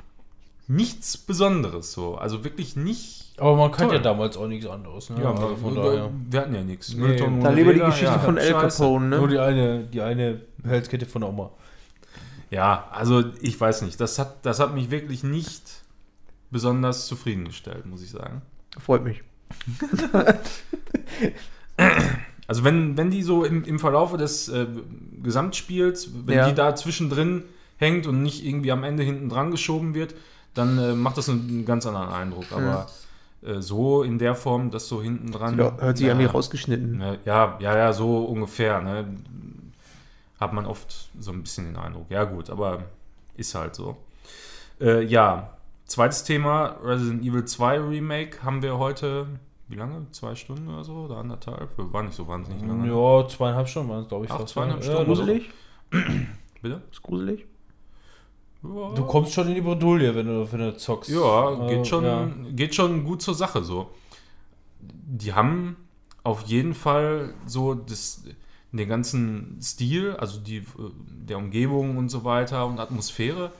nichts 0.71 1.17
Besonderes 1.17 1.91
so. 1.91 2.15
Also 2.15 2.43
wirklich 2.43 2.75
nicht. 2.75 3.20
Aber 3.41 3.55
man 3.55 3.71
kannte 3.71 3.87
Toll. 3.87 3.95
ja 3.95 4.01
damals 4.01 4.37
auch 4.37 4.47
nichts 4.47 4.67
anderes. 4.67 5.09
Ne? 5.09 5.21
Ja, 5.21 5.31
also 5.31 5.49
wir, 5.49 5.57
von 5.57 5.75
wir, 5.75 5.83
daher. 5.83 6.09
wir 6.29 6.39
hatten 6.39 6.55
ja 6.55 6.63
nichts. 6.63 6.93
Nee, 6.93 6.99
Mülltonnen 7.01 7.41
Da 7.41 7.47
ohne 7.49 7.55
lebe 7.55 7.73
die 7.73 7.79
Geschichte 7.79 8.05
ja, 8.05 8.19
von 8.19 8.37
El. 8.37 8.53
Capone, 8.53 9.17
Nur 9.17 9.27
ne? 9.27 9.33
die 9.33 9.39
eine, 9.39 9.83
die 9.85 10.01
eine 10.01 10.41
Halskette 10.65 11.05
von 11.05 11.21
der 11.21 11.29
Oma. 11.29 11.51
Ja, 12.51 12.87
also 12.91 13.23
ich 13.41 13.59
weiß 13.59 13.81
nicht. 13.81 13.99
Das 13.99 14.19
hat, 14.19 14.45
das 14.45 14.59
hat 14.59 14.73
mich 14.75 14.91
wirklich 14.91 15.23
nicht 15.23 15.63
besonders 16.51 17.07
zufriedengestellt, 17.07 17.85
muss 17.85 18.03
ich 18.03 18.11
sagen. 18.11 18.41
Freut 18.79 19.03
mich. 19.03 19.23
Also 22.47 22.65
wenn, 22.65 22.97
wenn 22.97 23.11
die 23.11 23.23
so 23.23 23.45
im, 23.45 23.63
im 23.63 23.79
Verlaufe 23.79 24.17
des 24.17 24.49
äh, 24.49 24.67
Gesamtspiels, 25.23 26.09
wenn 26.25 26.35
Ja. 26.37 26.49
die 26.49 26.53
da 26.53 26.75
zwischendrin 26.75 27.43
hängt 27.77 28.07
und 28.07 28.21
nicht 28.23 28.45
irgendwie 28.45 28.73
am 28.73 28.83
Ende 28.83 29.03
hinten 29.03 29.29
dran 29.29 29.51
geschoben 29.51 29.93
wird, 29.93 30.15
dann 30.53 30.77
äh, 30.77 30.93
macht 30.93 31.17
das 31.17 31.29
einen, 31.29 31.47
einen 31.47 31.65
ganz 31.65 31.85
anderen 31.85 32.09
Eindruck. 32.09 32.43
Aber 32.51 32.87
äh, 32.89 33.00
so 33.59 34.03
in 34.03 34.19
der 34.19 34.35
Form, 34.35 34.69
dass 34.69 34.87
so 34.87 35.01
hinten 35.01 35.31
dran. 35.31 35.57
Ja, 35.57 35.75
hört 35.79 35.97
sich 35.97 36.07
ja, 36.07 36.13
an 36.13 36.19
wie 36.19 36.25
rausgeschnitten. 36.25 36.97
Ne, 36.97 37.19
ja, 37.25 37.57
ja, 37.59 37.77
ja, 37.77 37.93
so 37.93 38.23
ungefähr. 38.25 38.81
Ne? 38.81 39.17
Hat 40.39 40.53
man 40.53 40.65
oft 40.65 41.09
so 41.19 41.31
ein 41.31 41.41
bisschen 41.41 41.65
den 41.65 41.75
Eindruck. 41.77 42.05
Ja, 42.09 42.23
gut, 42.23 42.49
aber 42.49 42.83
ist 43.35 43.55
halt 43.55 43.75
so. 43.75 43.97
Äh, 44.79 45.03
ja, 45.03 45.57
zweites 45.85 46.23
Thema: 46.23 46.77
Resident 46.83 47.23
Evil 47.23 47.45
2 47.45 47.79
Remake 47.79 48.43
haben 48.43 48.61
wir 48.61 48.77
heute. 48.77 49.27
Wie 49.67 49.75
lange? 49.77 50.05
Zwei 50.11 50.35
Stunden 50.35 50.67
oder 50.67 50.83
so? 50.83 50.93
Oder 50.93 51.17
anderthalb? 51.17 51.69
War 51.77 52.03
nicht 52.03 52.13
so 52.15 52.27
wahnsinnig 52.27 52.61
lange. 52.61 52.89
Ja, 52.89 53.27
zweieinhalb 53.27 53.69
Stunden 53.69 53.89
waren 53.89 54.01
es, 54.01 54.07
glaube 54.09 54.25
ich. 54.25 54.31
Ach, 54.31 54.39
fast, 54.39 54.53
zweieinhalb 54.53 54.79
ne? 54.79 54.85
Stunden. 54.85 55.09
Das- 55.09 55.17
Gruselig? 55.17 55.49
Bitte? 56.61 56.81
Ist 56.91 57.01
gruselig? 57.01 57.45
Ja, 58.63 58.91
Du 58.95 59.05
kommst 59.05 59.33
schon 59.33 59.47
in 59.47 59.55
die 59.55 59.61
Bredouille, 59.61 60.13
wenn 60.15 60.27
du, 60.27 60.51
wenn 60.51 60.59
du 60.59 60.77
zockst. 60.77 61.09
Ja, 61.09 61.51
Äh, 61.67 61.75
geht 61.75 61.87
schon, 61.87 62.03
ja. 62.05 62.29
geht 62.51 62.75
schon 62.75 63.03
gut 63.03 63.21
zur 63.21 63.33
Sache 63.33 63.63
so. 63.63 63.89
Die 64.79 65.33
haben 65.33 65.75
auf 66.23 66.43
jeden 66.43 66.73
Fall 66.73 67.33
so 67.45 67.73
das, 67.73 68.23
den 68.71 68.87
ganzen 68.87 69.57
Stil, 69.61 70.15
also 70.17 70.39
die, 70.39 70.57
äh, 70.57 70.63
der 71.27 71.37
Umgebung 71.37 71.97
und 71.97 72.09
so 72.09 72.23
weiter 72.23 72.65
und 72.67 72.79
Atmosphäre, 72.79 73.51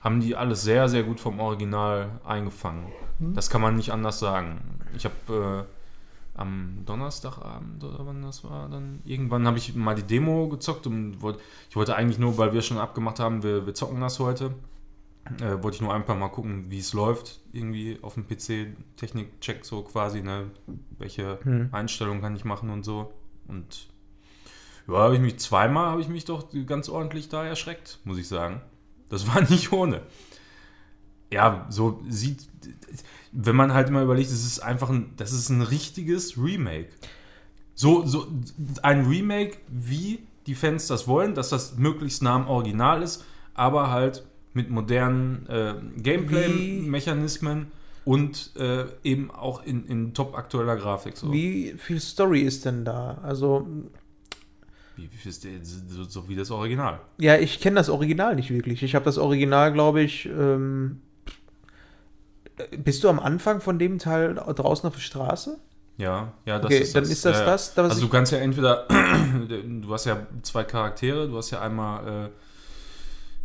haben 0.00 0.20
die 0.20 0.34
alles 0.34 0.62
sehr, 0.62 0.88
sehr 0.88 1.04
gut 1.04 1.20
vom 1.20 1.38
Original 1.38 2.20
eingefangen. 2.24 2.86
Das 3.20 3.48
kann 3.50 3.60
man 3.60 3.76
nicht 3.76 3.92
anders 3.92 4.18
sagen. 4.18 4.60
Ich 4.96 5.04
habe 5.04 5.66
äh, 5.68 5.81
am 6.34 6.82
Donnerstagabend 6.86 7.84
oder 7.84 8.06
wann 8.06 8.22
das 8.22 8.42
war, 8.44 8.68
dann 8.68 9.00
irgendwann 9.04 9.46
habe 9.46 9.58
ich 9.58 9.74
mal 9.74 9.94
die 9.94 10.02
Demo 10.02 10.48
gezockt 10.48 10.86
und 10.86 11.20
wollte, 11.20 11.40
ich 11.68 11.76
wollte 11.76 11.94
eigentlich 11.94 12.18
nur, 12.18 12.38
weil 12.38 12.52
wir 12.52 12.62
schon 12.62 12.78
abgemacht 12.78 13.20
haben, 13.20 13.42
wir, 13.42 13.66
wir 13.66 13.74
zocken 13.74 14.00
das 14.00 14.18
heute, 14.18 14.54
äh, 15.40 15.62
wollte 15.62 15.76
ich 15.76 15.82
nur 15.82 15.94
einfach 15.94 16.16
mal 16.16 16.28
gucken, 16.28 16.70
wie 16.70 16.78
es 16.78 16.94
läuft, 16.94 17.40
irgendwie 17.52 17.98
auf 18.02 18.14
dem 18.14 18.26
PC, 18.26 18.74
Technik-Check 18.96 19.64
so 19.64 19.82
quasi, 19.82 20.22
ne, 20.22 20.50
welche 20.98 21.38
Hm. 21.42 21.68
Einstellungen 21.72 22.22
kann 22.22 22.34
ich 22.34 22.44
machen 22.44 22.70
und 22.70 22.84
so. 22.84 23.12
Und 23.46 23.88
ja, 24.88 24.94
habe 24.94 25.14
ich 25.14 25.20
mich 25.20 25.38
zweimal, 25.38 25.90
habe 25.90 26.00
ich 26.00 26.08
mich 26.08 26.24
doch 26.24 26.48
ganz 26.66 26.88
ordentlich 26.88 27.28
da 27.28 27.44
erschreckt, 27.44 27.98
muss 28.04 28.18
ich 28.18 28.26
sagen. 28.26 28.62
Das 29.10 29.26
war 29.32 29.42
nicht 29.42 29.70
ohne. 29.72 30.02
Ja, 31.30 31.66
so 31.70 32.02
sieht, 32.08 32.48
wenn 33.32 33.56
man 33.56 33.72
halt 33.72 33.88
immer 33.88 34.02
überlegt, 34.02 34.30
es 34.30 34.46
ist 34.46 34.60
einfach 34.60 34.90
ein, 34.90 35.12
das 35.16 35.32
ist 35.32 35.48
ein 35.48 35.62
richtiges 35.62 36.36
Remake. 36.36 36.88
So, 37.74 38.04
so 38.04 38.26
ein 38.82 39.06
Remake, 39.06 39.56
wie 39.68 40.20
die 40.46 40.54
Fans 40.54 40.86
das 40.86 41.08
wollen, 41.08 41.34
dass 41.34 41.48
das 41.48 41.76
möglichst 41.78 42.22
nah 42.22 42.34
am 42.34 42.48
Original 42.48 43.02
ist, 43.02 43.24
aber 43.54 43.90
halt 43.90 44.24
mit 44.52 44.70
modernen 44.70 45.46
äh, 45.48 45.74
Gameplay-Mechanismen 46.00 47.68
und 48.04 48.54
äh, 48.56 48.84
eben 49.04 49.30
auch 49.30 49.64
in, 49.64 49.86
in 49.86 50.12
top 50.12 50.36
aktueller 50.36 50.76
Grafik. 50.76 51.16
So. 51.16 51.32
Wie 51.32 51.74
viel 51.78 52.00
Story 52.00 52.42
ist 52.42 52.64
denn 52.64 52.84
da? 52.84 53.18
Also, 53.22 53.66
Wie, 54.96 55.08
wie 55.10 55.28
ist 55.28 55.44
der, 55.44 55.52
so, 55.62 56.04
so 56.04 56.28
wie 56.28 56.36
das 56.36 56.50
Original. 56.50 57.00
ja, 57.18 57.38
ich 57.38 57.60
kenne 57.60 57.76
das 57.76 57.88
Original 57.88 58.34
nicht 58.36 58.50
wirklich. 58.50 58.82
Ich 58.82 58.94
habe 58.94 59.04
das 59.04 59.16
Original, 59.18 59.72
glaube 59.72 60.02
ich. 60.02 60.26
Ähm, 60.26 61.00
äh, 61.00 61.11
bist 62.78 63.02
du 63.04 63.08
am 63.08 63.18
Anfang 63.20 63.60
von 63.60 63.78
dem 63.78 63.98
Teil 63.98 64.34
draußen 64.34 64.86
auf 64.86 64.94
der 64.94 65.00
Straße? 65.02 65.58
Ja, 65.98 66.32
ja, 66.46 66.56
das 66.58 66.66
Okay, 66.66 66.78
ist 66.78 66.94
dann 66.94 67.02
das. 67.04 67.12
ist 67.12 67.24
das 67.24 67.34
Ja, 67.38 67.40
ja. 67.40 67.46
das, 67.52 67.74
da, 67.74 67.82
was 67.84 67.90
Also 67.92 68.02
du 68.06 68.08
kannst 68.10 68.32
ja 68.32 68.38
entweder, 68.38 68.86
du 69.82 69.92
hast 69.92 70.06
ja 70.06 70.26
zwei 70.42 70.64
Charaktere, 70.64 71.28
du 71.28 71.36
hast 71.36 71.50
ja 71.50 71.60
einmal 71.60 72.30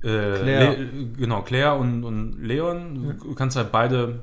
äh, 0.04 0.08
äh, 0.08 0.40
Claire. 0.40 0.76
Le 0.78 0.88
genau, 1.18 1.42
Claire 1.42 1.76
und, 1.78 2.04
und 2.04 2.42
Leon. 2.44 3.18
Du 3.22 3.36
kannst 3.36 3.58
halt 3.58 3.72
beide 3.72 4.20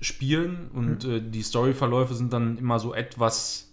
spielen 0.00 0.70
und 0.74 1.04
Hm. 1.04 1.10
äh, 1.16 1.20
die 1.20 1.42
Storyverläufe 1.42 2.14
sind 2.14 2.32
dann 2.32 2.56
immer 2.58 2.78
so 2.78 2.94
etwas 2.94 3.64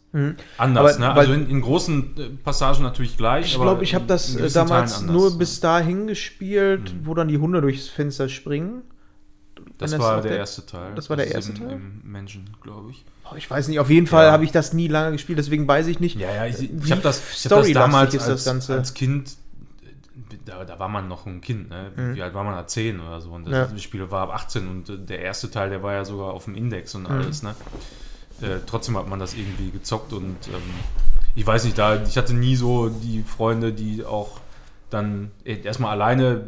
anders. 0.57 0.95
Aber- 0.95 0.99
ne? 0.99 1.13
Also 1.13 1.33
in, 1.33 1.49
in 1.49 1.59
großen 1.61 2.17
äh, 2.17 2.29
Passagen 2.43 2.83
natürlich 2.83 3.17
gleich. 3.17 3.47
Ich 3.47 3.59
glaube, 3.61 3.83
ich 3.83 3.93
habe 3.95 4.05
das 4.05 4.35
äh, 4.35 4.49
damals 4.49 5.01
nur 5.01 5.37
bis 5.37 5.59
dahin 5.59 6.07
gespielt, 6.07 6.93
wo 7.03 7.13
dann 7.15 7.27
die 7.27 7.37
Hunde 7.37 7.59
durchs 7.61 7.89
Fenster 7.89 8.29
springen. 8.29 8.83
Das 9.77 9.97
war 9.99 10.21
der 10.21 10.31
der- 10.31 10.39
erste 10.39 10.65
Teil. 10.65 10.93
das 10.95 11.09
war 11.09 11.17
der 11.17 11.31
erste 11.33 11.51
im, 11.53 11.57
Teil? 11.59 11.71
Im 11.73 12.01
Menschen, 12.11 12.49
glaube 12.61 12.91
ich. 12.91 13.03
Oh, 13.29 13.35
ich 13.35 13.49
weiß 13.49 13.67
nicht, 13.67 13.79
auf 13.79 13.89
jeden 13.89 14.07
Fall 14.07 14.25
Ja. 14.27 14.31
habe 14.31 14.43
ich 14.43 14.51
das 14.51 14.73
nie 14.73 14.87
lange 14.87 15.13
gespielt, 15.13 15.37
deswegen 15.39 15.67
weiß 15.67 15.87
ich 15.87 15.99
nicht. 15.99 16.15
Ja, 16.19 16.33
ja, 16.33 16.45
ich, 16.45 16.61
ich 16.71 16.91
habe 16.91 17.01
das, 17.01 17.21
ich 17.45 17.51
hab 17.51 17.59
das 17.61 17.71
damals 17.73 18.17
als, 18.47 18.69
als 18.69 18.93
Kind, 18.93 19.31
da, 20.45 20.63
da 20.63 20.77
war 20.79 20.89
man 20.89 21.07
noch 21.07 21.25
ein 21.25 21.41
Kind, 21.41 21.69
ne? 21.69 21.91
Wie 22.13 22.21
alt 22.21 22.33
war 22.35 22.43
man 22.43 22.53
da? 22.55 22.67
10 22.67 22.99
oder 22.99 23.19
so. 23.19 23.31
Und 23.31 23.45
das 23.49 23.69
Mhm. 23.71 23.75
Ja. 23.77 23.81
Spiel 23.81 24.11
war 24.11 24.23
ab 24.29 24.33
18 24.35 24.67
und 24.67 24.89
äh, 24.89 24.97
der 24.97 25.19
erste 25.21 25.49
Teil, 25.49 25.69
der 25.71 25.81
war 25.81 25.93
ja 25.93 26.05
sogar 26.05 26.33
auf 26.33 26.45
dem 26.45 26.55
Index 26.55 26.93
Mhm. 26.93 27.05
und 27.05 27.11
alles, 27.11 27.41
ne? 27.43 27.55
Äh, 28.41 28.59
trotzdem 28.67 28.97
hat 28.97 29.07
man 29.07 29.19
das 29.19 29.33
irgendwie 29.33 29.71
gezockt 29.71 30.13
und 30.13 30.35
ähm, 30.47 30.61
ich 31.35 31.47
weiß 31.47 31.63
nicht, 31.65 31.77
da 31.77 32.01
ich 32.03 32.17
hatte 32.17 32.33
nie 32.33 32.55
so 32.55 32.89
die 32.89 33.23
Freunde, 33.23 33.73
die 33.73 34.05
auch 34.05 34.39
dann 34.95 35.31
äh, 35.43 35.59
erstmal 35.61 35.91
alleine 35.91 36.47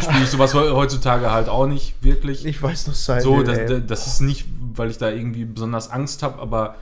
spiele 0.00 0.22
ich 0.24 0.28
sowas 0.30 0.52
he- 0.52 0.70
heutzutage 0.70 1.30
halt 1.30 1.48
auch 1.48 1.66
nicht 1.66 1.94
wirklich. 2.02 2.44
Ich 2.44 2.62
weiß 2.62 2.86
noch 2.88 2.94
Silent 2.94 3.22
So, 3.22 3.42
das, 3.42 3.58
das- 3.86 4.06
ist 4.06 4.20
nicht, 4.20 4.46
weil 4.74 4.90
ich 4.90 4.98
da 4.98 5.10
irgendwie 5.10 5.44
besonders 5.44 5.90
Angst 5.90 6.22
habe, 6.22 6.40
aber 6.40 6.76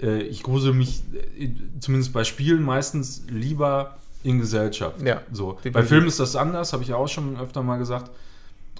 äh, 0.00 0.22
ich 0.22 0.42
grusel 0.42 0.72
mich 0.72 1.02
äh, 1.38 1.50
zumindest 1.80 2.12
bei 2.12 2.24
Spielen 2.24 2.62
meistens 2.62 3.24
lieber 3.30 3.96
in 4.24 4.38
Gesellschaft. 4.40 5.00
Ja, 5.02 5.20
so. 5.32 5.58
Bei. 5.72 5.82
Filmen 5.82 6.08
ist 6.08 6.18
das 6.20 6.34
anders, 6.36 6.72
habe 6.72 6.82
ich 6.82 6.88
ja 6.88 6.96
auch 6.96 7.08
schon 7.08 7.38
öfter 7.38 7.62
mal 7.62 7.78
gesagt. 7.78 8.10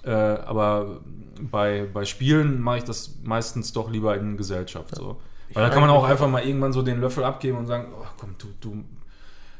Äh, 0.03 0.11
aber 0.11 0.97
bei, 1.51 1.85
bei 1.93 2.05
Spielen 2.05 2.61
mache 2.61 2.77
ich 2.79 2.83
das 2.83 3.15
meistens 3.23 3.71
doch 3.73 3.89
lieber 3.89 4.15
in 4.17 4.37
Gesellschaft. 4.37 4.95
So. 4.95 5.17
Weil 5.53 5.63
da 5.63 5.69
kann 5.69 5.81
man 5.81 5.89
auch 5.89 6.03
einfach 6.03 6.27
mal 6.27 6.43
irgendwann 6.43 6.73
so 6.73 6.81
den 6.81 6.99
Löffel 7.01 7.23
abgeben 7.23 7.57
und 7.57 7.65
sagen, 7.67 7.87
oh, 7.93 8.05
komm, 8.17 8.35
du, 8.37 8.47
du, 8.61 8.83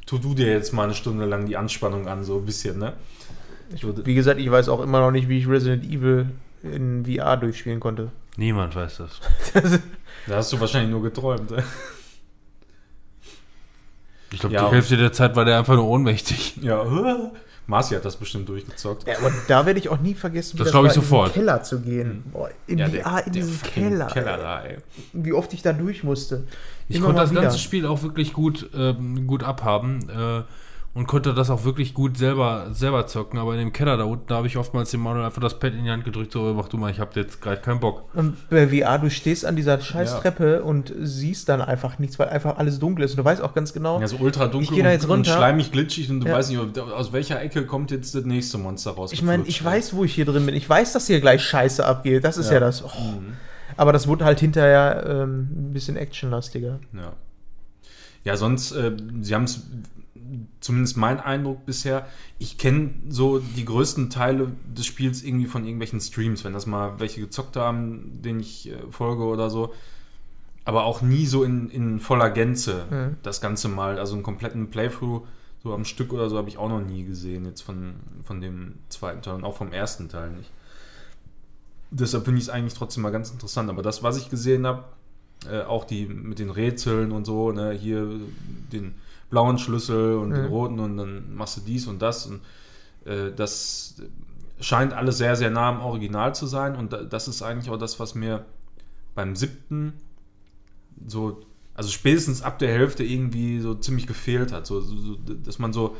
tu 0.10 0.18
du 0.18 0.34
dir 0.34 0.48
jetzt 0.48 0.74
mal 0.74 0.86
eine 0.86 0.96
Stunde 0.96 1.26
lang 1.26 1.46
die 1.46 1.56
Anspannung 1.56 2.08
an, 2.08 2.24
so 2.24 2.38
ein 2.40 2.46
bisschen, 2.46 2.80
ne? 2.80 2.94
So, 3.80 3.94
Wie 4.06 4.16
gesagt, 4.16 4.40
ich 4.40 4.50
weiß 4.50 4.68
auch 4.70 4.82
immer 4.82 5.00
noch 5.02 5.12
nicht, 5.12 5.30
wie 5.30 5.38
ich 5.38 5.48
Resident 5.48 5.84
Evil 5.86 6.32
in 6.64 7.06
VR 7.06 7.38
durchspielen 7.38 7.80
konnte. 7.80 8.12
Niemand 8.36 8.76
weiß 8.76 8.98
das. 8.98 9.20
da 10.28 10.38
hast 10.38 10.52
du 10.52 10.60
wahrscheinlich 10.60 10.90
nur 10.90 11.04
geträumt. 11.04 11.52
Ne? 11.52 11.64
Ich 14.32 14.40
glaube, 14.40 14.56
Ja. 14.56 14.66
die 14.68 14.72
Hälfte 14.76 14.98
der 14.98 15.14
Zeit 15.14 15.36
war 15.36 15.46
der 15.46 15.60
einfach 15.60 15.76
nur 15.76 15.86
ohnmächtig. 15.86 16.58
Ja, 16.62 16.84
Marci 17.70 17.94
hat 17.96 18.04
das 18.04 18.16
bestimmt 18.18 18.50
durchgezockt. 18.50 19.08
Ja, 19.08 19.18
aber 19.20 19.32
da 19.48 19.66
werde 19.66 19.80
ich 19.80 19.90
auch 19.90 20.00
nie 20.00 20.16
vergessen, 20.16 20.58
Das 20.58 20.72
glaub 20.72 20.86
ich 20.86 20.90
war, 20.90 20.96
in 20.96 21.02
sofort. 21.02 21.28
diesen 21.30 21.46
Keller 21.46 21.64
zu 21.64 21.80
gehen. 21.82 22.24
Boah, 22.34 22.50
in 22.68 22.80
Ja, 22.80 22.90
VR 22.90 23.28
in 23.28 23.32
diesen 23.32 23.62
Keller. 23.62 24.08
Keller 24.08 24.38
da, 24.38 24.64
ey. 24.64 24.78
Wie 25.14 25.34
oft 25.34 25.54
ich 25.54 25.62
da 25.62 25.72
durch 25.72 26.04
musste. 26.04 26.44
Ich 26.88 26.96
Immer 26.98 27.06
konnte 27.08 27.22
das 27.22 27.32
wieder. 27.32 27.42
ganze 27.42 27.60
Spiel 27.60 27.86
auch 27.86 28.02
wirklich 28.02 28.34
gut, 28.34 28.70
ähm, 28.76 29.28
gut 29.28 29.44
abhaben 29.44 30.10
äh, 30.10 30.42
und 30.96 31.06
konnte 31.08 31.34
das 31.34 31.50
auch 31.50 31.64
wirklich 31.66 31.94
gut 31.94 32.18
selber, 32.18 32.68
selber 32.72 33.06
zocken. 33.08 33.38
Aber 33.40 33.54
in 33.54 33.60
dem 33.60 33.72
Keller 33.74 33.96
da 33.96 34.06
unten, 34.06 34.26
da 34.28 34.38
habe 34.38 34.48
ich 34.48 34.58
oftmals 34.58 34.90
dem 34.92 35.02
Manuel 35.02 35.26
einfach 35.26 35.42
das 35.42 35.60
Pad 35.60 35.74
in 35.74 35.84
die 35.84 35.90
Hand 35.92 36.04
gedrückt, 36.04 36.32
so, 36.32 36.54
mach 36.56 36.68
du 36.68 36.78
mal, 36.78 36.90
ich 36.92 37.00
habe 37.00 37.12
jetzt 37.20 37.42
gerade 37.42 37.62
keinen 37.62 37.80
Bock. 37.80 38.04
Und 38.16 38.36
bei 38.50 38.68
VR, 38.68 38.98
du 38.98 39.10
stehst 39.10 39.46
an 39.46 39.56
dieser 39.56 39.80
scheiß 39.80 40.14
Ja. 40.14 40.20
Treppe 40.20 40.64
und 40.64 40.92
siehst 41.00 41.48
dann 41.48 41.62
einfach 41.62 42.00
nichts, 42.00 42.18
weil 42.20 42.30
einfach 42.30 42.58
alles 42.58 42.80
dunkel 42.80 43.06
ist. 43.06 43.12
Und 43.12 43.18
du 43.18 43.26
weißt 43.26 43.42
auch 43.42 43.54
ganz 43.54 43.72
genau, 43.72 44.00
Ja, 44.02 44.08
so 44.08 44.18
ultra 44.18 44.48
dunkel 44.48 44.64
Ich 44.64 44.72
geh 44.72 44.82
da 44.84 44.92
jetzt 44.92 45.06
und, 45.06 45.12
und 45.12 45.18
runter. 45.20 45.34
schleimig, 45.38 45.72
glitschig 45.72 46.10
und 46.10 46.22
du 46.22 46.28
Ja. 46.28 46.34
weißt 46.34 46.50
nicht, 46.52 46.80
aus 46.80 47.14
welcher 47.14 47.42
Ecke 47.42 47.66
kommt 47.66 47.92
jetzt 47.92 48.16
das 48.16 48.26
nächste 48.26 48.58
Monster 48.58 48.92
raus. 48.92 49.14
ich 49.14 49.22
meine, 49.22 49.44
ich 49.46 49.64
weiß, 49.64 49.94
wo 49.94 50.04
ich 50.04 50.14
hier 50.16 50.26
drin 50.26 50.46
bin. 50.46 50.56
Ich 50.56 50.68
weiß, 50.68 50.94
dass 50.94 51.08
hier 51.08 51.22
gleich 51.22 51.44
Scheiße 51.44 51.86
abgeht. 51.86 52.24
Das 52.24 52.38
ist 52.38 52.48
ja, 52.48 52.54
Ja. 52.56 52.60
das. 52.62 52.84
Oh. 52.84 52.88
Mhm. 52.88 53.34
Aber 53.78 53.94
das 53.94 54.08
wurde 54.08 54.26
halt 54.26 54.40
hinterher 54.40 55.06
ähm, 55.08 55.48
ein 55.70 55.74
bisschen 55.74 55.96
actionlastiger. 55.96 56.80
Ja. 56.94 57.14
Ja, 58.26 58.36
sonst, 58.36 58.74
äh, 58.74 58.92
sie 59.22 59.34
haben 59.34 59.46
es, 59.46 59.62
zumindest 60.62 60.98
mein 60.98 61.20
Eindruck 61.20 61.66
bisher, 61.66 62.08
ich 62.38 62.58
kenne 62.58 62.92
so 63.10 63.40
die 63.40 63.66
größten 63.66 64.10
Teile 64.10 64.52
des 64.76 64.86
Spiels 64.86 65.24
irgendwie 65.24 65.46
von 65.48 65.64
irgendwelchen 65.64 66.00
Streams, 66.00 66.44
wenn 66.44 66.54
das 66.54 66.66
mal 66.66 67.00
welche 67.00 67.22
gezockt 67.22 67.56
haben, 67.56 68.22
denen 68.22 68.40
ich 68.40 68.70
äh, 68.70 68.78
folge 68.92 69.24
oder 69.24 69.50
so. 69.50 69.74
Aber 70.66 70.84
auch 70.84 71.02
nie 71.02 71.26
so 71.26 71.44
in, 71.44 71.70
in 71.70 72.00
voller 72.00 72.30
Gänze 72.30 72.86
Mhm. 72.90 73.16
das 73.24 73.42
Ganze 73.42 73.68
mal, 73.70 73.98
also 73.98 74.14
einen 74.14 74.24
kompletten 74.24 74.70
Playthrough 74.70 75.24
so 75.64 75.74
am 75.74 75.84
Stück 75.84 76.14
oder 76.14 76.30
so 76.30 76.38
habe 76.38 76.48
ich 76.48 76.58
auch 76.58 76.70
noch 76.70 76.80
nie 76.80 77.04
gesehen, 77.04 77.46
jetzt 77.46 77.62
von, 77.62 77.96
von 78.24 78.40
dem 78.40 78.76
zweiten 78.88 79.22
Teil 79.22 79.36
und 79.36 79.44
auch 79.44 79.58
vom 79.58 79.74
ersten 79.74 80.08
Teil 80.08 80.32
nicht. 80.32 80.50
Deshalb 81.92 82.24
finde 82.26 82.38
ich 82.38 82.46
es 82.46 82.50
eigentlich 82.50 82.76
trotzdem 82.76 83.04
mal 83.04 83.10
ganz 83.12 83.32
interessant. 83.32 83.70
Aber 83.70 83.82
das, 83.82 84.04
was 84.04 84.18
ich 84.18 84.30
gesehen 84.30 84.66
habe, 84.66 84.86
äh, 85.52 85.62
auch 85.64 85.86
die 85.86 86.06
mit 86.06 86.40
den 86.40 86.50
Rätseln 86.50 87.12
und 87.12 87.26
so, 87.26 87.52
ne, 87.52 87.72
hier 87.72 88.08
den 88.72 88.96
blauen 89.30 89.58
Schlüssel 89.58 90.18
und 90.18 90.32
den 90.32 90.44
Mhm. 90.46 90.50
roten 90.50 90.80
und 90.80 90.98
dann 90.98 91.36
machst 91.36 91.58
du 91.58 91.62
dies 91.62 91.88
und 91.88 92.02
das 92.02 92.26
und 92.26 92.42
äh, 93.06 93.32
das 93.36 94.02
scheint 94.60 94.94
alles 94.94 95.18
sehr, 95.18 95.36
sehr 95.36 95.50
nah 95.50 95.70
am 95.70 95.82
Original 95.82 96.34
zu 96.36 96.46
sein 96.48 96.76
und 96.76 96.92
da, 96.94 97.04
das 97.04 97.28
ist 97.28 97.42
eigentlich 97.42 97.70
auch 97.72 97.78
das, 97.78 98.00
was 98.00 98.16
mir 98.16 98.46
beim 99.16 99.36
siebten 99.36 99.94
so, 101.08 101.42
also 101.76 101.90
spätestens 101.90 102.42
ab 102.42 102.60
der 102.60 102.70
Hälfte 102.70 103.04
irgendwie 103.04 103.60
so 103.60 103.74
ziemlich 103.76 104.06
gefehlt 104.08 104.52
hat, 104.52 104.68
so, 104.68 104.82
so 104.82 105.16
dass 105.16 105.60
man 105.60 105.72
so 105.74 105.96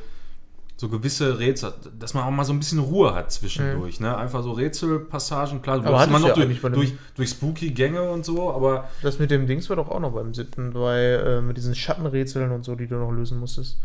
so 0.80 0.88
gewisse 0.88 1.40
Rätsel, 1.40 1.74
dass 2.00 2.14
man 2.14 2.24
auch 2.24 2.32
mal 2.32 2.46
so 2.46 2.54
ein 2.54 2.60
bisschen 2.60 2.80
Ruhe 2.80 3.14
hat 3.14 3.34
zwischendurch, 3.34 4.00
ne? 4.00 4.16
Einfach 4.18 4.42
so 4.44 4.54
Rätselpassagen, 4.54 5.62
klar, 5.62 5.80
du 5.80 5.82
Aber 5.82 5.90
immer 5.90 6.00
hattest 6.00 6.14
noch 6.14 6.20
du 6.22 6.28
ja 6.28 6.34
durch, 6.36 6.46
eigentlich 6.46 6.62
bei 6.62 6.70
dem- 6.70 6.76
durch, 6.76 6.94
durch 7.16 7.30
spooky 7.32 7.72
Gänge 7.72 8.02
und 8.10 8.24
so, 8.24 8.54
aber 8.54 8.88
Das 9.02 9.20
mit 9.20 9.30
dem 9.30 9.46
Dings 9.46 9.68
war 9.70 9.76
doch 9.76 9.90
auch 9.90 10.00
noch 10.00 10.14
beim 10.14 10.34
siebten, 10.34 10.72
bei, 10.72 11.02
äh, 11.02 11.42
mit 11.42 11.58
diesen 11.58 11.76
Schattenrätseln 11.76 12.52
und 12.52 12.64
so, 12.64 12.76
die 12.76 12.88
du 12.88 12.96
noch 12.96 13.12
lösen 13.12 13.40
musstest. 13.42 13.78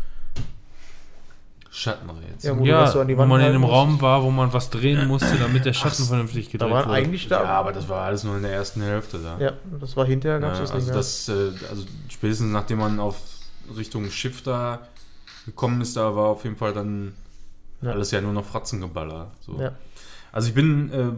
Schattenrätsel. 1.69 2.51
Ja, 2.51 2.57
wo 2.57 2.63
du 2.63 2.69
Ja, 2.69 2.87
so 2.87 3.01
an 3.01 3.07
die 3.09 3.17
wo 3.17 3.25
man 3.25 3.41
in 3.41 3.47
einem 3.47 3.61
musst. 3.61 3.73
Raum 3.73 4.01
war, 4.01 4.23
wo 4.23 4.31
man 4.31 4.53
was 4.53 4.69
drehen 4.69 5.07
musste, 5.09 5.35
damit 5.37 5.65
der 5.65 5.73
Schatten 5.73 6.03
Ach, 6.03 6.07
vernünftig 6.07 6.49
gedreht 6.49 6.69
Da 6.69 6.73
waren 6.73 6.85
wurde. 6.85 6.95
eigentlich 6.95 7.27
da. 7.27 7.43
Ja, 7.43 7.49
aber 7.49 7.73
das 7.73 7.89
war 7.89 8.03
alles 8.05 8.23
nur 8.23 8.37
in 8.37 8.43
der 8.43 8.53
ersten 8.53 8.81
Hälfte 8.81 9.17
da. 9.19 9.37
Ja, 9.43 9.51
das 9.81 9.97
war 9.97 10.05
hinterher, 10.05 10.39
gab 10.39 10.53
es 10.53 10.59
Ja, 10.59 10.63
das 10.63 10.71
also 10.71 10.85
nicht 10.85 11.27
mehr. 11.27 11.51
das, 11.51 11.63
äh, 11.65 11.69
also 11.69 11.83
spätestens 12.07 12.51
nachdem 12.53 12.77
man 12.77 12.99
auf 13.01 13.17
Richtung 13.75 14.09
Schiff 14.09 14.41
da 14.43 14.87
gekommen 15.45 15.81
ist, 15.81 15.95
da 15.97 16.15
war 16.15 16.25
auf 16.27 16.43
jeden 16.43 16.55
Fall 16.55 16.73
dann 16.73 17.13
Ja. 17.81 17.91
alles 17.91 18.11
ja 18.11 18.21
nur 18.21 18.33
noch 18.33 18.45
Fratzengeballer. 18.45 19.31
So. 19.41 19.59
Ja. 19.59 19.73
Also 20.31 20.49
ich 20.49 20.53
bin 20.53 20.91
äh, 20.91 21.11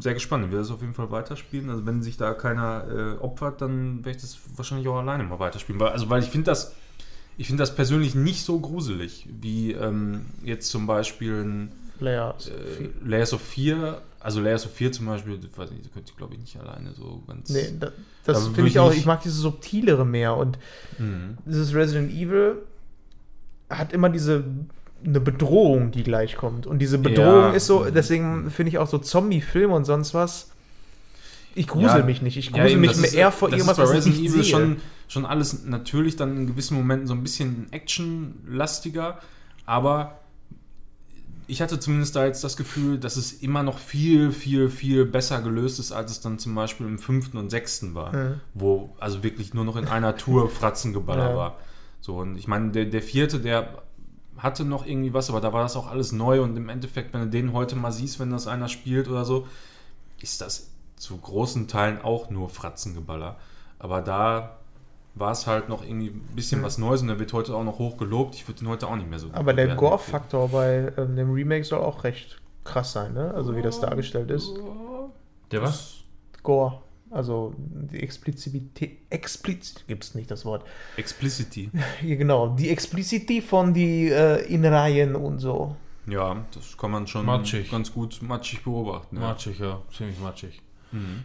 sehr 0.00 0.14
gespannt. 0.14 0.44
Ich 0.44 0.50
werde 0.50 0.62
das 0.62 0.70
auf 0.72 0.80
jeden 0.80 0.94
Fall 0.94 1.10
weiterspielen. 1.10 1.68
Also 1.70 1.84
wenn 1.86 2.02
sich 2.02 2.16
da 2.16 2.32
keiner 2.34 2.84
äh, 2.88 3.22
opfert, 3.22 3.60
dann 3.60 4.04
werde 4.04 4.16
ich 4.16 4.22
das 4.22 4.38
wahrscheinlich 4.56 4.88
auch 4.88 4.96
alleine 4.98 5.24
mal 5.24 5.38
weiterspielen. 5.38 5.80
Weil, 5.80 5.90
also 5.90 6.08
weil 6.10 6.22
ich 6.22 6.28
finde 6.30 6.46
das, 6.46 6.74
ich 7.38 7.46
finde 7.48 7.62
das 7.62 7.74
persönlich 7.74 8.14
nicht 8.14 8.44
so 8.44 8.58
gruselig, 8.60 9.26
wie 9.40 9.72
ähm, 9.72 10.26
jetzt 10.42 10.70
zum 10.70 10.86
Beispiel 10.86 11.42
ein 11.44 11.72
Layers. 12.00 12.48
äh, 12.48 12.88
Layers 13.04 13.32
of 13.34 13.40
4, 13.42 14.00
also 14.20 14.40
Layers 14.40 14.64
of 14.66 14.72
4 14.72 14.92
zum 14.92 15.06
Beispiel, 15.06 15.38
das 15.38 15.56
weiß 15.56 15.70
ich, 15.72 15.82
das 15.82 15.92
könnte 15.92 16.10
ich 16.10 16.16
glaube 16.16 16.34
ich 16.34 16.40
nicht 16.40 16.58
alleine 16.58 16.92
so 16.94 17.22
ganz. 17.26 17.48
Nee, 17.50 17.72
da, 17.78 17.86
Da 17.88 17.92
das 18.32 18.48
finde 18.48 18.68
ich 18.68 18.78
auch, 18.78 18.90
nicht- 18.90 18.98
ich 19.00 19.06
mag 19.06 19.22
dieses 19.22 19.38
Subtilere 19.38 20.04
mehr 20.06 20.36
und 20.36 20.58
Mhm. 20.98 21.36
dieses 21.44 21.74
Resident 21.74 22.10
Evil 22.12 22.56
hat 23.70 23.92
immer 23.92 24.08
diese 24.08 24.44
eine 25.04 25.20
Bedrohung, 25.20 25.90
die 25.90 26.02
gleich 26.02 26.36
kommt. 26.36 26.66
Und 26.66 26.78
diese 26.78 26.98
Bedrohung 26.98 27.26
Ja. 27.26 27.50
ist 27.52 27.66
so, 27.66 27.84
deswegen 27.84 28.50
finde 28.50 28.70
ich 28.70 28.78
auch 28.78 28.86
so 28.88 28.98
Zombie-Filme 28.98 29.74
und 29.74 29.84
sonst 29.84 30.14
was. 30.14 30.50
Ich 31.54 31.66
grusel 31.68 32.00
Ja, 32.00 32.04
mich 32.04 32.22
nicht. 32.22 32.36
Ich 32.36 32.46
Ja, 32.46 32.52
grusel 32.52 32.70
eben, 32.72 32.80
mich 32.80 32.90
ist, 32.92 33.14
eher 33.14 33.30
vor 33.32 33.48
das 33.50 33.58
irgendwas, 33.58 33.78
ist 33.78 33.84
bei 33.84 33.84
was 33.84 33.90
ich 33.90 33.96
Resident 33.98 34.22
nicht 34.22 34.32
Evil 34.32 34.42
sehe. 34.44 34.50
schon, 34.52 34.76
schon 35.08 35.26
alles 35.26 35.64
natürlich 35.64 36.16
dann 36.16 36.36
in 36.36 36.46
gewissen 36.46 36.76
Momenten 36.76 37.06
so 37.06 37.14
ein 37.14 37.22
bisschen 37.22 37.66
actionlastiger, 37.72 39.18
aber 39.64 40.18
ich 41.48 41.62
hatte 41.62 41.78
zumindest 41.78 42.16
da 42.16 42.26
jetzt 42.26 42.42
das 42.42 42.56
Gefühl, 42.56 42.98
dass 42.98 43.16
es 43.16 43.32
immer 43.32 43.62
noch 43.62 43.78
viel, 43.78 44.32
viel, 44.32 44.68
viel 44.68 45.04
besser 45.04 45.40
gelöst 45.42 45.78
ist, 45.78 45.92
als 45.92 46.10
es 46.10 46.20
dann 46.20 46.38
zum 46.40 46.54
Beispiel 46.54 46.86
im 46.86 46.98
fünften 46.98 47.36
und 47.38 47.50
sechsten 47.50 47.94
war, 47.94 48.12
Mhm. 48.14 48.40
wo 48.54 48.90
also 48.98 49.22
wirklich 49.22 49.54
nur 49.54 49.64
noch 49.64 49.76
in 49.76 49.86
einer 49.86 50.16
Tour 50.16 50.50
Fratzengeballer 50.50 51.30
Ja. 51.30 51.36
war. 51.36 51.56
So, 52.06 52.18
und 52.18 52.36
ich 52.36 52.46
meine, 52.46 52.70
der, 52.70 52.84
der 52.84 53.02
vierte, 53.02 53.40
der 53.40 53.82
hatte 54.38 54.64
noch 54.64 54.86
irgendwie 54.86 55.12
was, 55.12 55.28
aber 55.28 55.40
da 55.40 55.52
war 55.52 55.62
das 55.62 55.74
auch 55.74 55.88
alles 55.88 56.12
neu 56.12 56.40
und 56.40 56.56
im 56.56 56.68
Endeffekt, 56.68 57.12
wenn 57.12 57.22
du 57.22 57.26
den 57.26 57.52
heute 57.52 57.74
mal 57.74 57.90
siehst, 57.90 58.20
wenn 58.20 58.30
das 58.30 58.46
einer 58.46 58.68
spielt 58.68 59.08
oder 59.08 59.24
so, 59.24 59.48
ist 60.20 60.40
das 60.40 60.70
zu 60.94 61.16
großen 61.16 61.66
Teilen 61.66 62.00
auch 62.00 62.30
nur 62.30 62.48
Fratzengeballer. 62.48 63.34
Aber 63.80 64.02
da 64.02 64.58
war 65.16 65.32
es 65.32 65.48
halt 65.48 65.68
noch 65.68 65.82
irgendwie 65.82 66.10
ein 66.10 66.36
bisschen 66.36 66.60
Mhm. 66.60 66.64
was 66.64 66.78
Neues 66.78 67.02
und 67.02 67.08
der 67.08 67.18
wird 67.18 67.32
heute 67.32 67.56
auch 67.56 67.64
noch 67.64 67.80
hoch 67.80 67.96
gelobt. 67.96 68.36
Ich 68.36 68.46
würde 68.46 68.60
den 68.60 68.68
heute 68.68 68.86
auch 68.86 68.94
nicht 68.94 69.10
mehr 69.10 69.18
so 69.18 69.26
Aber 69.32 69.52
der. 69.52 69.74
Gore-Faktor 69.74 70.48
bei 70.50 70.92
ähm, 70.96 71.16
dem 71.16 71.32
Remake 71.32 71.64
soll 71.64 71.80
auch 71.80 72.04
recht 72.04 72.40
krass 72.62 72.92
sein, 72.92 73.14
ne? 73.14 73.34
Also 73.34 73.56
wie 73.56 73.62
das 73.62 73.80
dargestellt 73.80 74.30
ist. 74.30 74.52
Der 75.50 75.60
was? 75.60 76.02
Gore. 76.44 76.82
Also 77.10 77.54
die 77.58 78.00
Explizität. 78.02 78.98
Explizit 79.10 79.84
gibt's 79.86 80.14
nicht 80.14 80.30
das 80.30 80.44
Wort. 80.44 80.64
Explicity. 80.96 81.70
Ja, 82.02 82.16
genau. 82.16 82.54
Die 82.56 82.68
Explizität 82.70 83.44
von 83.44 83.72
die 83.74 84.08
äh, 84.08 84.44
Innereien 84.52 85.14
und 85.16 85.38
so. 85.38 85.76
Ja, 86.08 86.44
das 86.54 86.76
kann 86.76 86.90
man 86.90 87.06
schon 87.06 87.26
Matschig. 87.26 87.70
ganz 87.70 87.92
gut 87.92 88.20
matschig 88.22 88.62
beobachten. 88.62 89.16
Ja. 89.16 89.22
Matschig, 89.22 89.58
ja. 89.58 89.80
Ziemlich 89.96 90.18
matschig. 90.20 90.60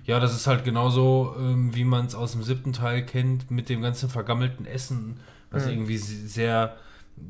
Ja, 0.05 0.19
das 0.19 0.35
ist 0.35 0.47
halt 0.47 0.65
genauso, 0.65 1.33
ähm, 1.39 1.73
wie 1.73 1.85
man 1.85 2.05
es 2.05 2.13
aus 2.15 2.33
dem 2.33 2.43
siebten 2.43 2.73
Teil 2.73 3.05
kennt, 3.05 3.51
mit 3.51 3.69
dem 3.69 3.81
ganzen 3.81 4.09
vergammelten 4.09 4.65
Essen, 4.65 5.17
was 5.49 5.65
irgendwie 5.67 5.97
se- 5.97 6.27
sehr, 6.27 6.75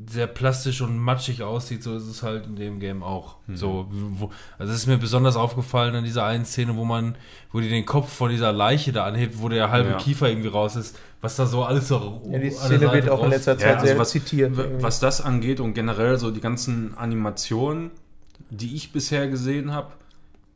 sehr 0.10 0.28
plastisch 0.28 0.82
und 0.82 0.98
matschig 0.98 1.44
aussieht. 1.44 1.84
So 1.84 1.96
ist 1.96 2.08
es 2.08 2.24
halt 2.24 2.46
in 2.46 2.56
dem 2.56 2.80
Game 2.80 3.04
auch. 3.04 3.36
So, 3.54 3.88
wo, 3.90 4.30
also 4.58 4.72
es 4.74 4.80
ist 4.80 4.88
mir 4.88 4.98
besonders 4.98 5.36
aufgefallen 5.36 5.96
an 5.96 6.04
dieser 6.04 6.26
einen 6.26 6.46
Szene, 6.46 6.76
wo 6.76 6.86
man, 6.86 7.16
wo 7.52 7.60
die 7.60 7.70
den 7.70 7.86
Kopf 7.86 8.12
von 8.12 8.30
dieser 8.30 8.52
Leiche 8.52 8.92
da 8.92 9.06
anhebt, 9.06 9.42
wo 9.42 9.50
der 9.50 9.72
halbe 9.72 9.92
Ja. 9.92 9.98
Kiefer 9.98 10.30
irgendwie 10.30 10.50
raus 10.50 10.76
ist, 10.76 10.98
was 11.22 11.36
da 11.36 11.46
so 11.46 11.64
alles 11.64 11.88
so 11.88 12.22
Ja, 12.30 12.40
die 12.40 12.50
Szene 12.52 12.80
Seite 12.80 12.94
wird 12.94 13.10
auch 13.10 13.24
in 13.24 13.30
letzter 13.30 13.58
Zeit 13.58 13.68
Ja, 13.68 13.74
also 13.76 13.86
sehr 13.88 13.98
was, 14.00 14.10
zitiert. 14.10 14.52
was 14.82 15.00
das 15.00 15.22
angeht 15.22 15.60
und 15.60 15.74
generell 15.74 16.18
so 16.18 16.32
die 16.32 16.42
ganzen 16.42 16.98
Animationen, 16.98 17.92
die 18.50 18.76
ich 18.76 18.92
bisher 18.92 19.28
gesehen 19.28 19.72
habe, 19.74 19.94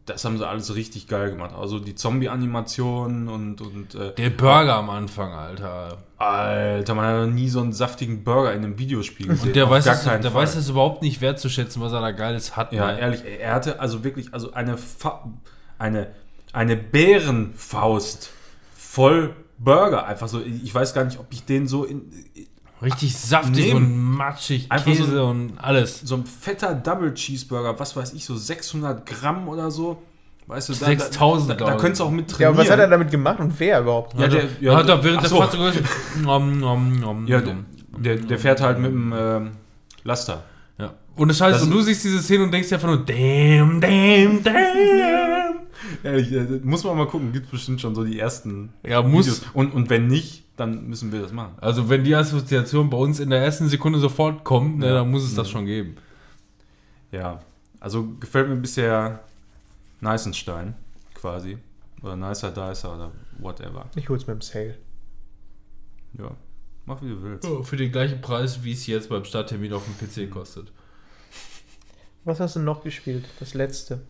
das 0.06 0.24
haben 0.24 0.38
sie 0.38 0.48
alles 0.48 0.76
richtig 0.76 1.08
geil 1.08 1.32
gemacht. 1.32 1.56
Also 1.58 1.80
die 1.80 1.96
Zombie-Animationen 1.96 3.28
und, 3.28 3.62
und 3.62 3.96
äh, 3.96 4.14
Der 4.14 4.30
Burger 4.30 4.76
am 4.76 4.90
Anfang, 4.92 5.34
Alter. 5.34 5.98
Alter, 6.18 6.94
man 6.94 7.06
hat 7.06 7.28
noch 7.28 7.34
nie 7.34 7.50
so 7.50 7.60
einen 7.60 7.74
saftigen 7.74 8.24
Burger 8.24 8.54
in 8.54 8.64
einem 8.64 8.78
Videospiel 8.78 9.28
gesehen. 9.28 9.48
Und 9.48 9.56
der, 9.56 9.66
Auf 9.66 9.72
weiß 9.72 9.86
das, 9.86 10.04
keinen 10.04 10.22
der 10.22 10.32
Fall. 10.32 10.44
weiß 10.44 10.56
das 10.56 10.70
überhaupt 10.70 11.02
nicht 11.02 11.22
wertzuschätzen, 11.22 11.82
was 11.82 11.92
er 11.92 12.02
da 12.02 12.12
Geiles 12.12 12.56
hat. 12.56 12.72
Ja, 12.72 12.92
ne? 12.92 13.00
ehrlich, 13.00 13.22
er 13.26 13.54
hatte 13.56 13.80
also 13.80 14.04
wirklich 14.04 14.34
also 14.34 14.54
eine, 14.54 14.78
Fa 14.78 15.28
eine, 15.80 16.12
eine 16.54 16.78
Bärenfaust 16.78 18.30
voll 18.76 19.36
Burger. 19.58 20.06
Einfach 20.06 20.28
so, 20.28 20.40
ich 20.42 20.74
weiß 20.74 20.94
gar 20.94 21.04
nicht, 21.04 21.20
ob 21.20 21.28
ich 21.32 21.46
den 21.46 21.68
so 21.68 21.84
in. 21.84 22.12
Richtig 22.82 23.16
saftig 23.16 23.68
Nehmen. 23.68 23.86
und 23.86 23.98
matschig, 24.18 24.66
Einfach 24.70 24.86
Käse 24.86 25.06
so- 25.10 25.26
und 25.28 25.54
alles. 25.58 26.02
So 26.02 26.16
ein 26.16 26.26
fetter 26.26 26.76
Double 26.76 27.14
Cheeseburger, 27.14 27.80
was 27.80 27.96
weiß 27.96 28.14
ich, 28.14 28.26
so 28.26 28.36
600 28.36 29.06
Gramm 29.06 29.48
oder 29.48 29.72
so. 29.72 30.02
Weißt 30.48 30.70
du, 30.70 30.74
da, 30.74 30.86
6000, 30.86 31.50
da, 31.50 31.54
da, 31.56 31.66
da 31.72 31.78
könntest 31.78 32.02
du 32.02 32.04
auch 32.04 32.12
mit 32.12 32.30
ja, 32.32 32.36
trainieren. 32.38 32.54
aber 32.54 32.64
was 32.64 32.70
hat 32.72 32.80
er 32.80 32.88
damit 32.88 33.10
gemacht 33.10 33.40
und 33.40 33.60
wer 33.60 33.80
überhaupt? 33.82 34.20
Ja, 34.20 34.28
der, 34.28 34.44
ja, 34.62 34.76
hat 34.76 34.88
er 34.88 35.04
während 35.04 35.24
der 35.24 35.30
so. 35.30 35.38
Fahrt 35.38 35.54
sogar 35.54 35.72
nom, 36.22 36.60
nom, 36.60 37.00
nom, 37.00 37.26
Ja, 37.28 37.42
nom. 37.42 37.66
der, 37.98 38.18
der 38.18 38.38
fährt 38.38 38.62
halt 38.62 38.78
mit 38.78 38.92
dem 38.92 39.12
ähm, 39.18 39.52
Laster. 40.04 40.44
Ja. 40.78 40.94
Und 41.16 41.30
das 41.30 41.42
heißt, 41.42 41.56
Das- 41.56 41.64
und 41.64 41.72
du 41.72 41.82
siehst 41.82 42.04
diese 42.04 42.22
Szene 42.22 42.44
und 42.44 42.52
denkst 42.52 42.70
dir 42.70 42.76
einfach 42.76 42.90
nur, 42.90 43.04
damn, 43.06 43.82
damn, 43.82 44.44
damn. 44.44 45.56
Ehrlich, 46.04 46.32
äh, 46.32 46.60
muss 46.64 46.84
man 46.84 46.98
mal 46.98 47.08
gucken, 47.08 47.32
gibt 47.32 47.50
bestimmt 47.50 47.82
schon 47.82 47.96
so 47.96 48.04
die 48.04 48.20
ersten 48.20 48.70
Ja, 48.86 49.02
muss. 49.02 49.26
Videos. 49.26 49.42
Und, 49.54 49.74
und 49.74 49.90
wenn 49.90 50.06
nicht, 50.08 50.44
dann 50.58 50.88
müssen 50.88 51.12
wir 51.12 51.22
das 51.22 51.32
machen. 51.32 51.56
Also 51.60 51.90
wenn 51.90 52.04
die 52.04 52.16
Assoziation 52.16 52.90
bei 52.90 52.98
uns 52.98 53.20
in 53.20 53.30
der 53.30 53.44
ersten 53.44 53.68
Sekunde 53.68 54.00
sofort 54.00 54.44
kommt, 54.44 54.80
ne, 54.80 54.88
Ja. 54.88 54.94
dann 54.96 55.12
muss 55.12 55.24
es 55.24 55.36
das 55.36 55.50
schon 55.50 55.66
geben. 55.66 55.96
Ja, 57.12 57.40
also 57.80 58.08
gefällt 58.20 58.50
mir 58.50 58.56
bisher 58.56 59.24
Neisenstein 60.02 60.76
quasi. 61.14 61.58
Oder 62.02 62.16
Nicer 62.16 62.52
Dicer 62.52 62.94
oder 62.96 63.12
whatever. 63.40 63.86
Ich 63.96 64.08
hol's 64.10 64.28
mit 64.28 64.36
dem 64.36 64.42
Sale. 64.42 64.78
Ja, 66.18 66.32
mach 66.86 67.02
wie 67.02 67.10
du 67.10 67.22
willst. 67.24 67.44
So, 67.44 67.64
für 67.64 67.78
den 67.78 67.92
gleichen 67.92 68.22
Preis, 68.22 68.64
wie 68.64 68.72
es 68.74 68.86
jetzt 68.88 69.10
beim 69.10 69.24
Starttermin 69.26 69.74
auf 69.74 69.84
dem 69.86 69.96
PC 69.98 70.30
kostet. 70.30 70.72
Was 72.24 72.40
hast 72.40 72.56
du 72.56 72.60
noch 72.60 72.84
gespielt? 72.84 73.26
Das 73.40 73.54
letzte. 73.54 74.02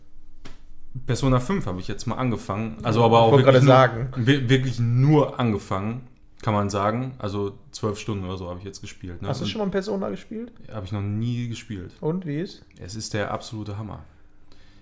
Persona 1.06 1.40
5 1.40 1.66
habe 1.66 1.80
ich 1.82 1.88
jetzt 1.88 2.06
mal 2.08 2.16
angefangen. 2.16 2.78
Also 2.84 3.04
aber 3.04 3.20
auch 3.22 3.28
Ich 3.38 3.46
wollte 3.46 3.48
wirklich 3.48 3.66
gerade 3.66 4.10
nur, 4.18 4.50
wirklich 4.50 4.80
nur 4.80 5.40
angefangen, 5.40 6.08
kann 6.46 6.54
man 6.54 6.70
sagen. 6.70 7.16
Also 7.18 7.58
zwölf 7.72 7.98
Stunden 7.98 8.24
oder 8.24 8.38
so 8.38 8.48
habe 8.48 8.60
ich 8.60 8.66
jetzt 8.66 8.80
gespielt. 8.80 9.20
Ne? 9.20 9.28
Hast 9.28 9.42
du 9.42 9.48
schon 9.48 9.58
mal 9.58 9.66
ein 9.66 9.72
Persona 9.72 10.10
gespielt? 10.12 10.52
Habe 10.72 10.86
ich 10.86 10.92
noch 10.92 11.02
nie 11.02 11.48
gespielt. 11.48 11.92
Und 12.02 12.28
wie 12.28 12.40
ist? 12.40 12.64
Es 12.80 12.94
ist 12.94 13.16
der 13.16 13.32
absolute 13.32 13.80
Hammer. 13.80 14.04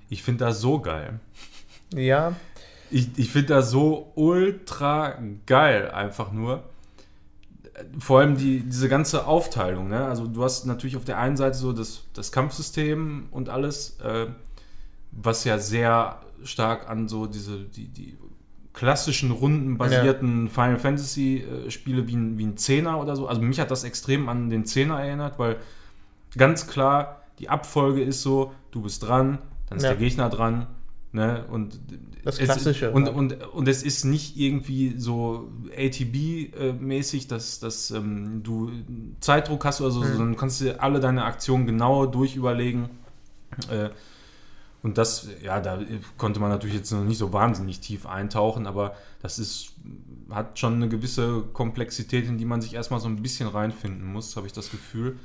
Ich 0.10 0.24
finde 0.24 0.44
das 0.44 0.60
so 0.60 0.82
geil. 0.82 1.22
Ja, 1.96 2.36
Ich, 2.92 3.18
ich 3.18 3.32
finde 3.32 3.54
das 3.54 3.72
so 3.72 4.12
ultra 4.16 5.18
geil, 5.46 5.90
einfach 5.92 6.34
nur. 6.34 6.66
Vor 7.98 8.20
allem 8.20 8.36
die, 8.36 8.60
diese 8.60 8.90
ganze 8.90 9.26
Aufteilung. 9.26 9.88
Ne? 9.88 10.06
Also 10.06 10.28
du 10.28 10.44
hast 10.44 10.66
natürlich 10.66 10.98
auf 10.98 11.06
der 11.06 11.18
einen 11.18 11.38
Seite 11.38 11.58
so 11.58 11.72
das, 11.72 12.04
das 12.14 12.34
Kampfsystem 12.34 13.28
und 13.32 13.48
alles, 13.48 14.02
äh, 14.02 14.28
was 15.14 15.46
ja 15.46 15.58
sehr 15.60 16.20
stark 16.44 16.90
an 16.90 17.08
so 17.08 17.26
diese 17.26 17.60
die, 17.60 17.88
die 17.88 18.18
klassischen 18.74 19.32
rundenbasierten 19.32 20.50
Final 20.50 20.80
Fantasy 20.80 21.38
äh, 21.68 21.70
Spiele 21.70 22.08
wie 22.08 22.16
ein, 22.16 22.38
wie 22.38 22.46
ein 22.46 22.58
Zehner 22.58 23.00
oder 23.00 23.16
so. 23.16 23.28
Also 23.28 23.42
mich 23.42 23.60
hat 23.60 23.70
das 23.72 23.84
extrem 23.84 24.28
an 24.30 24.50
den 24.50 24.66
Zehner 24.66 25.00
erinnert, 25.00 25.38
weil 25.40 25.58
ganz 26.38 26.68
klar 26.68 27.22
die 27.40 27.50
Abfolge 27.50 28.02
ist 28.04 28.22
so, 28.22 28.52
du 28.72 28.82
bist 28.82 29.04
dran, 29.04 29.38
dann 29.70 29.78
ist 29.78 29.84
Ja. 29.84 29.90
der 29.92 30.00
Gegner 30.00 30.30
dran, 30.30 30.68
ne? 31.12 31.46
Und 31.52 31.80
Das 32.24 32.40
es- 32.40 32.46
Klassische, 32.46 32.92
Und, 32.92 33.06
ja. 33.08 33.12
und, 33.14 33.44
und 33.54 33.68
es 33.68 33.84
ist 33.84 34.06
nicht 34.06 34.38
irgendwie 34.38 34.96
so 34.98 35.50
ATB-mäßig, 35.78 37.28
dass, 37.28 37.60
dass 37.60 37.92
ähm, 37.92 38.42
du 38.44 38.72
Zeitdruck 39.20 39.66
hast 39.66 39.82
oder 39.82 39.92
so, 39.92 40.00
Mhm. 40.02 40.06
sondern 40.08 40.32
du 40.32 40.38
kannst 40.38 40.62
dir 40.62 40.82
alle 40.82 41.00
deine 41.00 41.26
Aktionen 41.26 41.66
genau 41.66 42.06
durchüberlegen. 42.06 42.90
Äh, 43.70 43.90
und 44.84 44.98
das, 44.98 45.28
ja, 45.42 45.60
da 45.62 45.80
konnte 46.18 46.40
man 46.40 46.50
natürlich 46.50 46.76
jetzt 46.76 46.92
noch 46.92 47.04
nicht 47.04 47.18
so 47.18 47.34
wahnsinnig 47.34 47.80
tief 47.80 48.06
eintauchen, 48.06 48.68
aber 48.68 48.96
das 49.22 49.40
ist, 49.40 49.74
hat 50.30 50.60
schon 50.60 50.76
eine 50.76 50.90
gewisse 50.90 51.44
Komplexität, 51.54 52.28
in 52.28 52.38
die 52.38 52.46
man 52.46 52.62
sich 52.62 52.74
erstmal 52.74 53.00
so 53.00 53.08
ein 53.08 53.22
bisschen 53.22 53.48
reinfinden 53.48 54.06
muss, 54.12 54.36
habe 54.36 54.48
ich 54.48 54.54
das 54.54 54.70
Gefühl. 54.72 55.18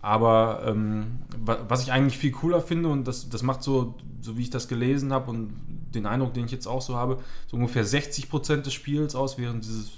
Aber 0.00 0.62
ähm, 0.66 1.18
wa- 1.44 1.60
was 1.68 1.82
ich 1.82 1.92
eigentlich 1.92 2.18
viel 2.18 2.32
cooler 2.32 2.60
finde, 2.60 2.88
und 2.90 3.08
das, 3.08 3.28
das 3.30 3.42
macht 3.42 3.62
so, 3.62 3.94
so 4.20 4.36
wie 4.36 4.42
ich 4.42 4.50
das 4.50 4.68
gelesen 4.68 5.12
habe 5.12 5.30
und 5.30 5.54
den 5.94 6.06
Eindruck, 6.06 6.34
den 6.34 6.44
ich 6.46 6.52
jetzt 6.52 6.66
auch 6.66 6.82
so 6.82 6.96
habe, 6.96 7.20
so 7.46 7.56
ungefähr 7.56 7.86
60% 7.86 8.62
des 8.66 8.74
Spiels 8.74 9.14
aus, 9.14 9.38
während 9.38 9.64
dieses, 9.64 9.92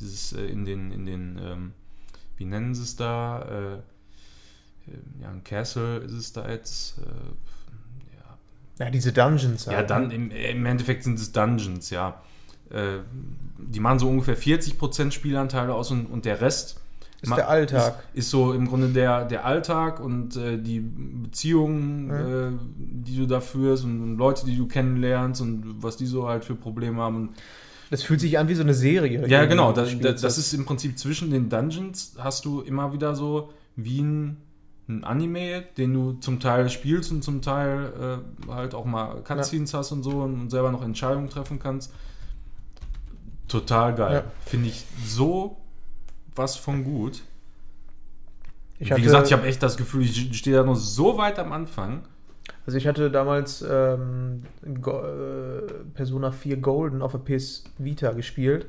dieses 0.00 0.32
äh, 0.34 0.44
in 0.46 0.64
den, 0.64 0.90
in 0.92 1.06
den 1.06 1.38
ähm, 1.42 1.72
wie 2.36 2.44
nennen 2.44 2.74
sie 2.74 2.82
es 2.82 2.96
da, 2.96 3.42
äh, 3.42 3.74
äh, 3.74 3.80
ja, 5.20 5.30
ein 5.30 5.44
Castle 5.44 5.98
ist 5.98 6.12
es 6.12 6.32
da 6.32 6.48
jetzt, 6.48 6.98
äh, 6.98 7.02
ja, 8.78 8.90
diese 8.90 9.12
Dungeons. 9.12 9.66
ja, 9.66 9.76
halt, 9.76 9.90
dann 9.90 10.08
ne? 10.08 10.14
im, 10.14 10.30
im 10.30 10.66
Endeffekt 10.66 11.04
sind 11.04 11.18
es 11.18 11.32
Dungeons, 11.32 11.90
ja. 11.90 12.20
Äh, 12.70 12.98
die 13.58 13.80
machen 13.80 13.98
so 13.98 14.08
ungefähr 14.08 14.36
40% 14.36 15.10
Spielanteile 15.12 15.74
aus 15.74 15.90
und, 15.90 16.06
und 16.06 16.24
der 16.24 16.40
Rest 16.40 16.80
Ist 17.20 17.36
der 17.36 17.48
Alltag. 17.48 18.02
Ist, 18.12 18.24
ist 18.26 18.30
so 18.30 18.52
im 18.52 18.66
Grunde 18.66 18.88
der, 18.88 19.24
der 19.24 19.44
Alltag 19.44 20.00
und 20.00 20.36
äh, 20.36 20.58
die 20.58 20.80
Beziehungen, 20.80 22.08
Ja. 22.08 22.48
äh, 22.48 22.52
die 22.78 23.16
du 23.16 23.26
da 23.26 23.40
führst 23.40 23.84
und, 23.84 24.02
und 24.02 24.16
Leute, 24.16 24.46
die 24.46 24.56
du 24.56 24.66
kennenlernst 24.66 25.40
und 25.40 25.82
was 25.82 25.96
die 25.96 26.06
so 26.06 26.28
halt 26.28 26.44
für 26.44 26.54
Probleme 26.54 27.00
haben. 27.00 27.30
Das 27.90 28.02
fühlt 28.02 28.20
sich 28.20 28.38
an 28.38 28.48
wie 28.48 28.54
so 28.54 28.62
eine 28.62 28.74
Serie. 28.74 29.26
ja, 29.28 29.44
genau. 29.44 29.72
du 29.72 29.82
Das, 29.98 30.20
das 30.22 30.38
ist 30.38 30.54
im 30.54 30.64
Prinzip 30.64 30.98
zwischen 30.98 31.30
den 31.30 31.50
Dungeons 31.50 32.14
hast 32.18 32.44
du 32.46 32.62
immer 32.62 32.92
wieder 32.94 33.14
so 33.14 33.50
wie 33.76 34.00
ein, 34.00 34.38
ein 34.98 35.04
Anime, 35.04 35.62
den 35.76 35.92
du 35.94 36.12
zum 36.14 36.40
Teil 36.40 36.68
spielst 36.68 37.10
und 37.12 37.22
zum 37.22 37.42
Teil 37.42 38.20
äh, 38.46 38.50
halt 38.50 38.74
auch 38.74 38.84
mal 38.84 39.22
Cutscenes 39.22 39.74
hast 39.74 39.92
und 39.92 40.02
so 40.02 40.22
und 40.22 40.50
selber 40.50 40.70
noch 40.72 40.82
Entscheidungen 40.82 41.28
treffen 41.28 41.58
kannst. 41.58 41.92
Total 43.48 43.94
geil. 43.94 44.14
Ja. 44.24 44.32
Finde 44.46 44.68
ich 44.68 44.84
so 45.04 45.56
was 46.34 46.56
von 46.56 46.84
gut. 46.84 47.22
Ich 48.78 48.88
Wie 48.88 48.92
hatte- 48.92 49.02
gesagt, 49.02 49.26
ich 49.26 49.32
habe 49.32 49.46
echt 49.46 49.62
das 49.62 49.76
Gefühl, 49.76 50.02
ich 50.02 50.36
stehe 50.36 50.56
da 50.56 50.64
noch 50.64 50.74
so 50.76 51.18
weit 51.18 51.38
am 51.38 51.52
Anfang. 51.52 52.02
Also 52.66 52.78
ich 52.78 52.86
hatte 52.86 53.10
damals 53.10 53.62
ähm, 53.68 54.42
äh, 54.64 54.70
Persona 55.94 56.30
4 56.30 56.56
Golden 56.58 57.02
auf 57.02 57.12
der 57.12 57.18
PS 57.18 57.64
Vita 57.78 58.12
gespielt. 58.12 58.66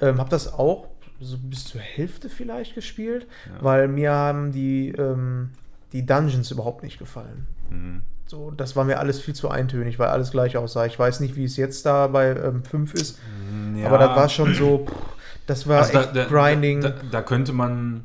Ähm, 0.00 0.18
hab 0.18 0.30
das 0.30 0.52
auch 0.52 0.88
so 1.24 1.38
bis 1.38 1.64
zur 1.64 1.80
Hälfte 1.80 2.28
vielleicht 2.28 2.74
gespielt, 2.74 3.26
Ja. 3.46 3.62
weil 3.64 3.88
mir 3.88 4.12
haben 4.12 4.52
die, 4.52 4.90
ähm, 4.90 5.50
die 5.92 6.04
Dungeons 6.06 6.50
überhaupt 6.50 6.82
nicht 6.82 6.98
gefallen. 6.98 7.46
Mhm. 7.70 8.02
So, 8.26 8.50
das 8.50 8.74
war 8.74 8.84
mir 8.84 8.98
alles 8.98 9.20
viel 9.20 9.34
zu 9.34 9.50
eintönig, 9.50 9.98
weil 9.98 10.08
alles 10.08 10.30
gleich 10.30 10.56
aussah. 10.56 10.86
Ich 10.86 10.98
weiß 10.98 11.20
nicht, 11.20 11.36
wie 11.36 11.44
es 11.44 11.56
jetzt 11.56 11.84
da 11.86 12.06
bei 12.06 12.30
ähm, 12.30 12.64
5 12.64 12.94
ist, 12.94 13.18
Ja. 13.76 13.86
aber 13.86 13.98
das 13.98 14.08
war 14.16 14.28
schon 14.28 14.54
so, 14.54 14.86
pff, 14.86 14.92
das 15.46 15.66
war 15.68 15.78
Also 15.82 15.92
da, 15.92 16.00
echt 16.04 16.16
da, 16.16 16.24
Grinding. 16.24 16.80
Da, 16.80 16.94
da 17.10 17.22
könnte 17.22 17.52
man. 17.52 18.04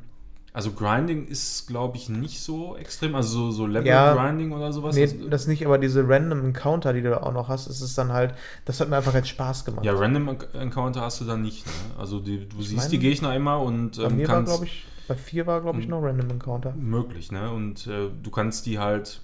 Also 0.59 0.73
Grinding 0.73 1.25
ist, 1.27 1.67
glaube 1.67 1.95
ich, 1.95 2.09
nicht 2.09 2.41
so 2.41 2.75
extrem. 2.75 3.15
Also 3.15 3.49
so, 3.49 3.51
so 3.51 3.67
Ja. 3.67 4.11
Level-Grinding 4.11 4.51
oder 4.51 4.73
sowas. 4.73 4.93
nee, 4.93 5.03
Also- 5.03 5.29
das 5.29 5.47
nicht, 5.47 5.65
aber 5.65 5.77
diese 5.77 6.05
Random 6.05 6.43
Encounter, 6.43 6.91
die 6.91 7.01
du 7.01 7.11
da 7.11 7.17
auch 7.23 7.31
noch 7.31 7.47
hast, 7.47 7.67
ist 7.67 7.79
es 7.79 7.95
dann 7.95 8.11
halt, 8.11 8.33
das 8.65 8.81
hat 8.81 8.89
mir 8.89 8.97
einfach 8.97 9.13
jetzt 9.13 9.29
Spaß 9.29 9.63
gemacht. 9.63 9.85
ja, 9.85 9.93
Random 9.93 10.35
Encounter 10.53 10.99
hast 10.99 11.21
du 11.21 11.25
dann 11.25 11.43
nicht. 11.43 11.65
Ne? 11.65 11.71
Also 11.97 12.19
die, 12.19 12.45
du 12.49 12.61
siehst 12.61 12.75
meine, 12.75 12.89
die 12.89 12.99
Gegner 12.99 13.33
immer 13.37 13.61
und 13.61 13.95
bei 13.95 14.03
ähm, 14.03 14.17
mir 14.17 14.27
war, 14.27 14.35
kannst. 14.35 14.51
glaube 14.51 14.65
ich, 14.65 14.85
bei 15.07 15.15
4 15.15 15.47
war, 15.47 15.61
glaube 15.61 15.79
ich, 15.79 15.87
noch 15.87 16.01
Random 16.03 16.29
Encounter. 16.29 16.73
möglich, 16.75 17.31
ne? 17.31 17.49
Und 17.51 17.87
äh, 17.87 18.09
du 18.21 18.29
kannst 18.29 18.65
die 18.65 18.79
halt. 18.79 19.21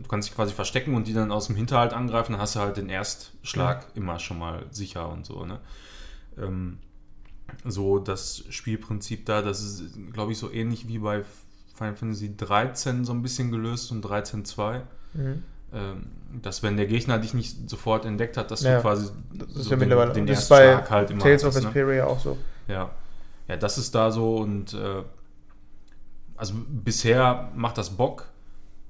Du 0.00 0.06
kannst 0.08 0.28
dich 0.28 0.36
quasi 0.36 0.54
verstecken 0.54 0.94
und 0.94 1.08
die 1.08 1.12
dann 1.14 1.32
aus 1.32 1.48
dem 1.48 1.56
Hinterhalt 1.56 1.92
angreifen, 1.94 2.30
dann 2.32 2.40
hast 2.40 2.54
du 2.54 2.60
halt 2.60 2.76
den 2.76 2.88
Erstschlag 2.88 3.86
immer 3.96 4.20
schon 4.20 4.38
mal 4.38 4.62
sicher 4.70 5.10
und 5.10 5.26
so, 5.26 5.44
ne? 5.44 5.58
Ähm, 6.38 6.78
so 7.64 7.98
das 7.98 8.44
Spielprinzip 8.50 9.26
da, 9.26 9.42
das 9.42 9.62
ist, 9.62 9.84
glaube 10.12 10.32
ich, 10.32 10.38
so 10.38 10.50
ähnlich 10.50 10.88
wie 10.88 10.98
bei 10.98 11.24
Final 11.74 11.96
Fantasy 11.96 12.36
13 12.36 13.04
so 13.04 13.12
ein 13.12 13.22
bisschen 13.22 13.50
gelöst 13.50 13.90
und 13.92 14.04
13.2. 14.04 14.82
Mhm. 15.14 15.42
ähm, 15.72 16.06
dass 16.42 16.62
wenn 16.62 16.76
der 16.76 16.86
Gegner 16.86 17.18
dich 17.18 17.34
nicht 17.34 17.68
sofort 17.68 18.04
entdeckt 18.04 18.36
hat, 18.36 18.50
dass 18.50 18.62
Ja, 18.62 18.76
du 18.76 18.82
quasi 18.82 19.10
Das 19.32 19.48
ist 19.48 19.54
so 19.54 19.60
ja 19.62 19.68
den- 19.70 19.78
mittlerweile. 19.80 20.12
den 20.12 20.26
das 20.26 20.38
ist 20.44 20.50
ersten 20.50 20.54
bei 20.66 20.72
Schlag 20.72 20.90
halt 20.90 21.10
immer 21.10 21.20
Tales 21.22 21.42
of 21.44 21.48
hattest, 21.54 21.64
ne? 21.64 21.74
Vesperia 21.74 22.04
auch 22.06 22.20
so. 22.20 22.38
Ja. 22.68 22.90
Ja, 23.48 23.56
das 23.56 23.78
ist 23.78 23.94
da 23.94 24.10
so 24.12 24.36
und 24.36 24.74
äh, 24.74 25.02
also 26.36 26.54
bisher 26.68 27.50
macht 27.54 27.78
das 27.78 27.90
Bock. 27.90 28.26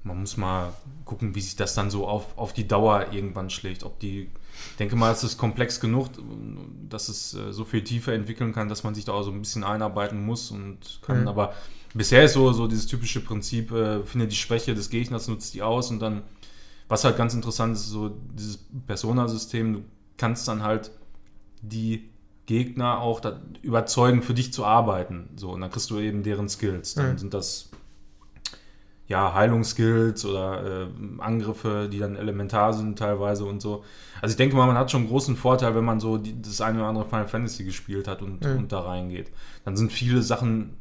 Man 0.03 0.19
muss 0.19 0.37
mal 0.37 0.73
gucken, 1.05 1.35
wie 1.35 1.41
sich 1.41 1.55
das 1.55 1.73
dann 1.75 1.89
so 1.91 2.07
auf, 2.07 2.37
auf 2.37 2.53
die 2.53 2.67
Dauer 2.67 3.07
irgendwann 3.11 3.49
schlägt. 3.49 3.83
Ob 3.83 3.99
die, 3.99 4.29
ich 4.71 4.77
denke 4.77 4.95
mal, 4.95 5.11
es 5.11 5.23
ist 5.23 5.37
komplex 5.37 5.79
genug, 5.79 6.07
dass 6.89 7.09
es 7.09 7.33
äh, 7.33 7.51
so 7.51 7.65
viel 7.65 7.83
tiefer 7.83 8.13
entwickeln 8.13 8.53
kann, 8.53 8.69
dass 8.69 8.83
man 8.83 8.95
sich 8.95 9.05
da 9.05 9.13
auch 9.13 9.23
so 9.23 9.31
ein 9.31 9.39
bisschen 9.41 9.63
einarbeiten 9.63 10.23
muss 10.25 10.51
und 10.51 10.99
kann. 11.01 11.21
Mhm. 11.21 11.27
Aber 11.27 11.53
bisher 11.93 12.23
ist 12.23 12.33
so, 12.33 12.51
so 12.53 12.67
dieses 12.67 12.87
typische 12.87 13.19
Prinzip, 13.21 13.71
äh, 13.71 14.03
finde 14.03 14.27
die 14.27 14.35
Schwäche 14.35 14.73
des 14.75 14.89
Gegners, 14.89 15.27
nutzt 15.27 15.53
die 15.53 15.61
aus 15.61 15.91
und 15.91 15.99
dann, 15.99 16.23
was 16.87 17.03
halt 17.03 17.17
ganz 17.17 17.33
interessant 17.33 17.75
ist, 17.75 17.87
so 17.89 18.09
dieses 18.33 18.59
Persona-System, 18.87 19.73
du 19.73 19.83
kannst 20.17 20.47
dann 20.47 20.63
halt 20.63 20.91
die 21.61 22.09
Gegner 22.47 22.99
auch 22.99 23.19
da 23.19 23.39
überzeugen, 23.61 24.21
für 24.21 24.33
dich 24.33 24.51
zu 24.51 24.65
arbeiten. 24.65 25.29
So, 25.35 25.51
und 25.51 25.61
dann 25.61 25.71
kriegst 25.71 25.89
du 25.89 25.99
eben 25.99 26.23
deren 26.23 26.49
Skills. 26.49 26.95
Dann 26.95 27.13
Mhm. 27.13 27.17
sind 27.17 27.33
das 27.33 27.69
ja 29.11 29.33
Heilungsskills 29.33 30.25
oder 30.25 30.83
äh, 30.83 30.87
Angriffe, 31.19 31.87
die 31.91 31.99
dann 31.99 32.15
elementar 32.15 32.73
sind 32.73 32.97
teilweise 32.97 33.45
und 33.45 33.61
so. 33.61 33.83
Also 34.21 34.33
ich 34.33 34.37
denke 34.37 34.55
mal, 34.55 34.65
man 34.67 34.77
hat 34.77 34.89
schon 34.89 35.01
einen 35.01 35.09
großen 35.09 35.35
Vorteil, 35.35 35.75
wenn 35.75 35.85
man 35.85 35.99
so 35.99 36.17
die, 36.17 36.41
das 36.41 36.61
eine 36.61 36.79
oder 36.79 36.87
andere 36.87 37.05
Final 37.05 37.27
Fantasy 37.27 37.63
gespielt 37.63 38.07
hat 38.07 38.21
und, 38.21 38.43
Mhm. 38.43 38.57
und 38.57 38.71
da 38.71 38.79
reingeht. 38.81 39.31
Dann 39.65 39.77
sind 39.77 39.91
viele 39.91 40.21
Sachen, 40.21 40.77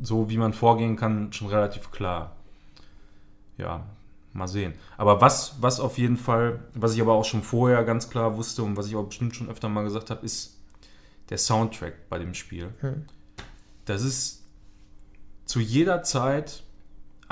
so 0.00 0.30
wie 0.30 0.38
man 0.38 0.52
vorgehen 0.52 0.96
kann, 0.96 1.32
schon 1.32 1.48
relativ 1.48 1.90
klar. 1.90 2.36
Ja, 3.58 3.84
mal 4.32 4.48
sehen. 4.48 4.74
Aber 4.96 5.20
was, 5.20 5.56
was 5.60 5.78
auf 5.80 5.98
jeden 5.98 6.16
Fall, 6.16 6.60
was 6.74 6.94
ich 6.94 7.00
aber 7.02 7.12
auch 7.12 7.24
schon 7.24 7.42
vorher 7.42 7.84
ganz 7.84 8.08
klar 8.08 8.36
wusste 8.36 8.62
und 8.62 8.76
was 8.76 8.86
ich 8.86 8.96
auch 8.96 9.04
bestimmt 9.04 9.36
schon 9.36 9.50
öfter 9.50 9.68
mal 9.68 9.84
gesagt 9.84 10.10
habe, 10.10 10.24
ist 10.24 10.58
der 11.28 11.38
Soundtrack 11.38 12.08
bei 12.08 12.18
dem 12.18 12.34
Spiel. 12.34 12.68
Hm. 12.80 13.04
Das 13.84 14.02
ist 14.02 14.42
zu 15.44 15.60
jeder 15.60 16.02
Zeit 16.02 16.61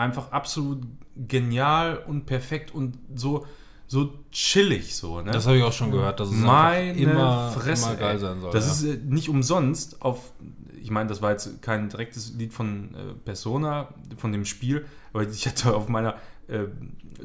einfach 0.00 0.32
absolut 0.32 0.82
genial 1.16 2.02
und 2.06 2.26
perfekt 2.26 2.74
und 2.74 2.98
so, 3.14 3.46
so 3.86 4.14
chillig 4.32 4.96
so. 4.96 5.20
Ne? 5.20 5.30
Das 5.30 5.46
habe 5.46 5.58
ich 5.58 5.62
auch 5.62 5.72
schon 5.72 5.90
gehört, 5.90 6.20
dass 6.20 6.30
es 6.30 6.34
Meine 6.34 6.98
immer, 6.98 7.50
Fresse, 7.50 7.90
immer 7.90 7.96
geil 7.96 8.18
sein 8.18 8.40
soll. 8.40 8.52
Das 8.52 8.66
ja. 8.66 8.90
ist 8.90 8.98
äh, 8.98 9.00
nicht 9.04 9.28
umsonst 9.28 10.00
auf, 10.02 10.32
ich 10.80 10.90
meine, 10.90 11.08
das 11.08 11.20
war 11.22 11.32
jetzt 11.32 11.60
kein 11.62 11.88
direktes 11.88 12.34
Lied 12.34 12.52
von 12.52 12.94
äh, 12.94 13.14
Persona, 13.24 13.88
von 14.16 14.32
dem 14.32 14.44
Spiel, 14.44 14.86
aber 15.12 15.24
ich 15.24 15.46
hatte 15.46 15.74
auf 15.74 15.88
meiner 15.88 16.14
äh, 16.48 16.64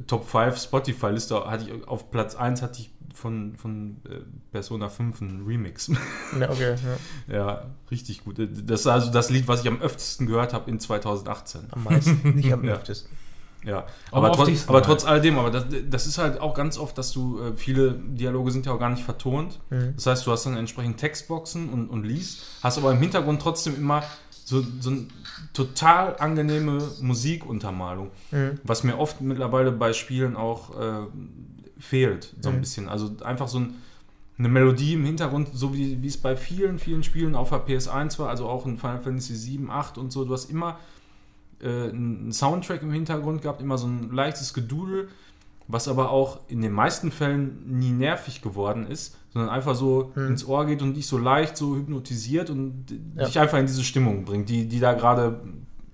Top 0.07 0.27
5 0.27 0.57
Spotify-Liste, 0.57 1.45
hatte 1.45 1.69
ich 1.69 1.87
auf 1.87 2.11
Platz 2.11 2.35
1 2.35 2.61
hatte 2.61 2.81
ich 2.81 2.91
von, 3.15 3.55
von 3.57 3.97
äh, 4.09 4.19
Persona 4.51 4.89
5 4.89 5.21
einen 5.21 5.45
Remix. 5.45 5.89
Ja, 6.39 6.49
okay. 6.49 6.75
Ja. 7.27 7.35
ja, 7.35 7.65
richtig 7.91 8.23
gut. 8.23 8.37
Das 8.39 8.81
ist 8.81 8.87
also 8.87 9.11
das 9.11 9.29
Lied, 9.29 9.47
was 9.47 9.61
ich 9.61 9.67
am 9.67 9.81
öftesten 9.81 10.27
gehört 10.27 10.53
habe 10.53 10.69
in 10.69 10.79
2018. 10.79 11.61
Am 11.71 11.83
meisten, 11.83 12.35
nicht 12.35 12.51
am 12.53 12.63
Ja. 12.65 12.73
öftesten. 12.75 13.09
Ja, 13.63 13.87
Aber 14.11 14.27
aber, 14.27 14.35
trotz, 14.35 14.69
aber 14.69 14.83
trotz 14.83 15.05
alledem, 15.05 15.39
aber 15.39 15.49
das, 15.49 15.65
das 15.89 16.05
ist 16.05 16.19
halt 16.19 16.39
auch 16.39 16.53
ganz 16.53 16.77
oft, 16.77 16.95
dass 16.99 17.11
du, 17.11 17.39
äh, 17.41 17.53
viele 17.55 17.93
Dialoge 17.93 18.51
sind 18.51 18.67
ja 18.67 18.73
auch 18.73 18.79
gar 18.79 18.91
nicht 18.91 19.03
vertont. 19.03 19.59
Mhm. 19.71 19.93
Das 19.95 20.05
heißt, 20.05 20.27
du 20.27 20.31
hast 20.31 20.45
dann 20.45 20.55
entsprechend 20.55 20.97
Textboxen 20.97 21.69
und, 21.69 21.89
und 21.89 22.03
liest, 22.03 22.43
hast 22.61 22.77
aber 22.77 22.91
im 22.91 22.99
Hintergrund 22.99 23.41
trotzdem 23.41 23.75
immer 23.75 24.03
so, 24.43 24.63
so 24.79 24.91
eine 24.91 25.07
total 25.53 26.15
angenehme 26.19 26.77
Musikuntermalung, 27.01 28.11
Mhm. 28.29 28.59
was 28.63 28.83
mir 28.83 28.99
oft 28.99 29.21
mittlerweile 29.21 29.71
bei 29.71 29.93
Spielen 29.93 30.35
auch 30.35 30.79
äh, 30.79 31.07
fehlt, 31.79 32.35
so 32.41 32.49
ein 32.49 32.57
Mhm. 32.57 32.61
bisschen. 32.61 32.89
Also 32.89 33.11
einfach 33.23 33.47
so 33.47 33.59
ein, 33.59 33.75
eine 34.37 34.49
Melodie 34.49 34.93
im 34.93 35.05
Hintergrund, 35.05 35.49
so 35.53 35.73
wie, 35.73 36.01
wie 36.01 36.07
es 36.07 36.17
bei 36.17 36.35
vielen, 36.35 36.79
vielen 36.79 37.03
Spielen 37.03 37.35
auf 37.35 37.49
der 37.49 37.65
PS1 37.65 38.19
war, 38.19 38.29
also 38.29 38.47
auch 38.47 38.65
in 38.65 38.77
Final 38.77 38.99
Fantasy 38.99 39.35
7, 39.35 39.69
8 39.71 39.97
und 39.97 40.11
so, 40.11 40.25
du 40.25 40.33
hast 40.33 40.49
immer 40.49 40.79
äh, 41.61 41.67
einen 41.89 42.31
Soundtrack 42.33 42.81
im 42.81 42.91
Hintergrund 42.91 43.41
gehabt, 43.41 43.61
immer 43.61 43.77
so 43.77 43.87
ein 43.87 44.11
leichtes 44.11 44.53
Gedudel, 44.53 45.07
was 45.67 45.87
aber 45.87 46.11
auch 46.11 46.41
in 46.47 46.61
den 46.61 46.73
meisten 46.73 47.11
Fällen 47.11 47.79
nie 47.79 47.91
nervig 47.91 48.41
geworden 48.41 48.85
ist, 48.87 49.17
sondern 49.33 49.49
einfach 49.49 49.73
so 49.75 50.11
Hm. 50.15 50.27
ins 50.29 50.45
Ohr 50.45 50.65
geht 50.65 50.81
und 50.81 50.93
dich 50.95 51.07
so 51.07 51.17
leicht 51.17 51.57
so 51.57 51.75
hypnotisiert 51.75 52.49
und 52.49 52.85
Ja. 53.15 53.25
dich 53.25 53.39
einfach 53.39 53.57
in 53.57 53.65
diese 53.65 53.83
Stimmung 53.83 54.25
bringt, 54.25 54.49
die, 54.49 54.67
die 54.67 54.79
da 54.79 54.93
gerade 54.93 55.41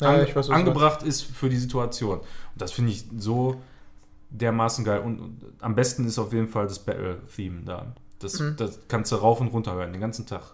Ja, 0.01 0.07
an, 0.15 0.23
ich 0.23 0.35
weiß, 0.35 0.49
angebracht 0.49 1.03
ist 1.03 1.21
für 1.21 1.47
die 1.47 1.57
Situation. 1.57 2.17
Und 2.19 2.25
das 2.57 2.71
finde 2.71 2.91
ich 2.91 3.05
so 3.17 3.61
dermaßen 4.31 4.83
geil. 4.85 4.99
Und, 5.01 5.19
und 5.19 5.41
am 5.59 5.75
besten 5.75 6.05
ist 6.07 6.17
auf 6.19 6.33
jeden 6.33 6.47
Fall 6.47 6.65
das 6.67 6.79
Battle-Theme 6.79 7.61
da. 7.65 7.93
Das, 8.19 8.39
Mhm. 8.39 8.55
das 8.57 8.79
kannst 8.87 9.11
du 9.11 9.17
rauf 9.17 9.39
und 9.41 9.47
runter 9.49 9.73
hören, 9.75 9.91
den 9.91 10.01
ganzen 10.01 10.25
Tag. 10.25 10.53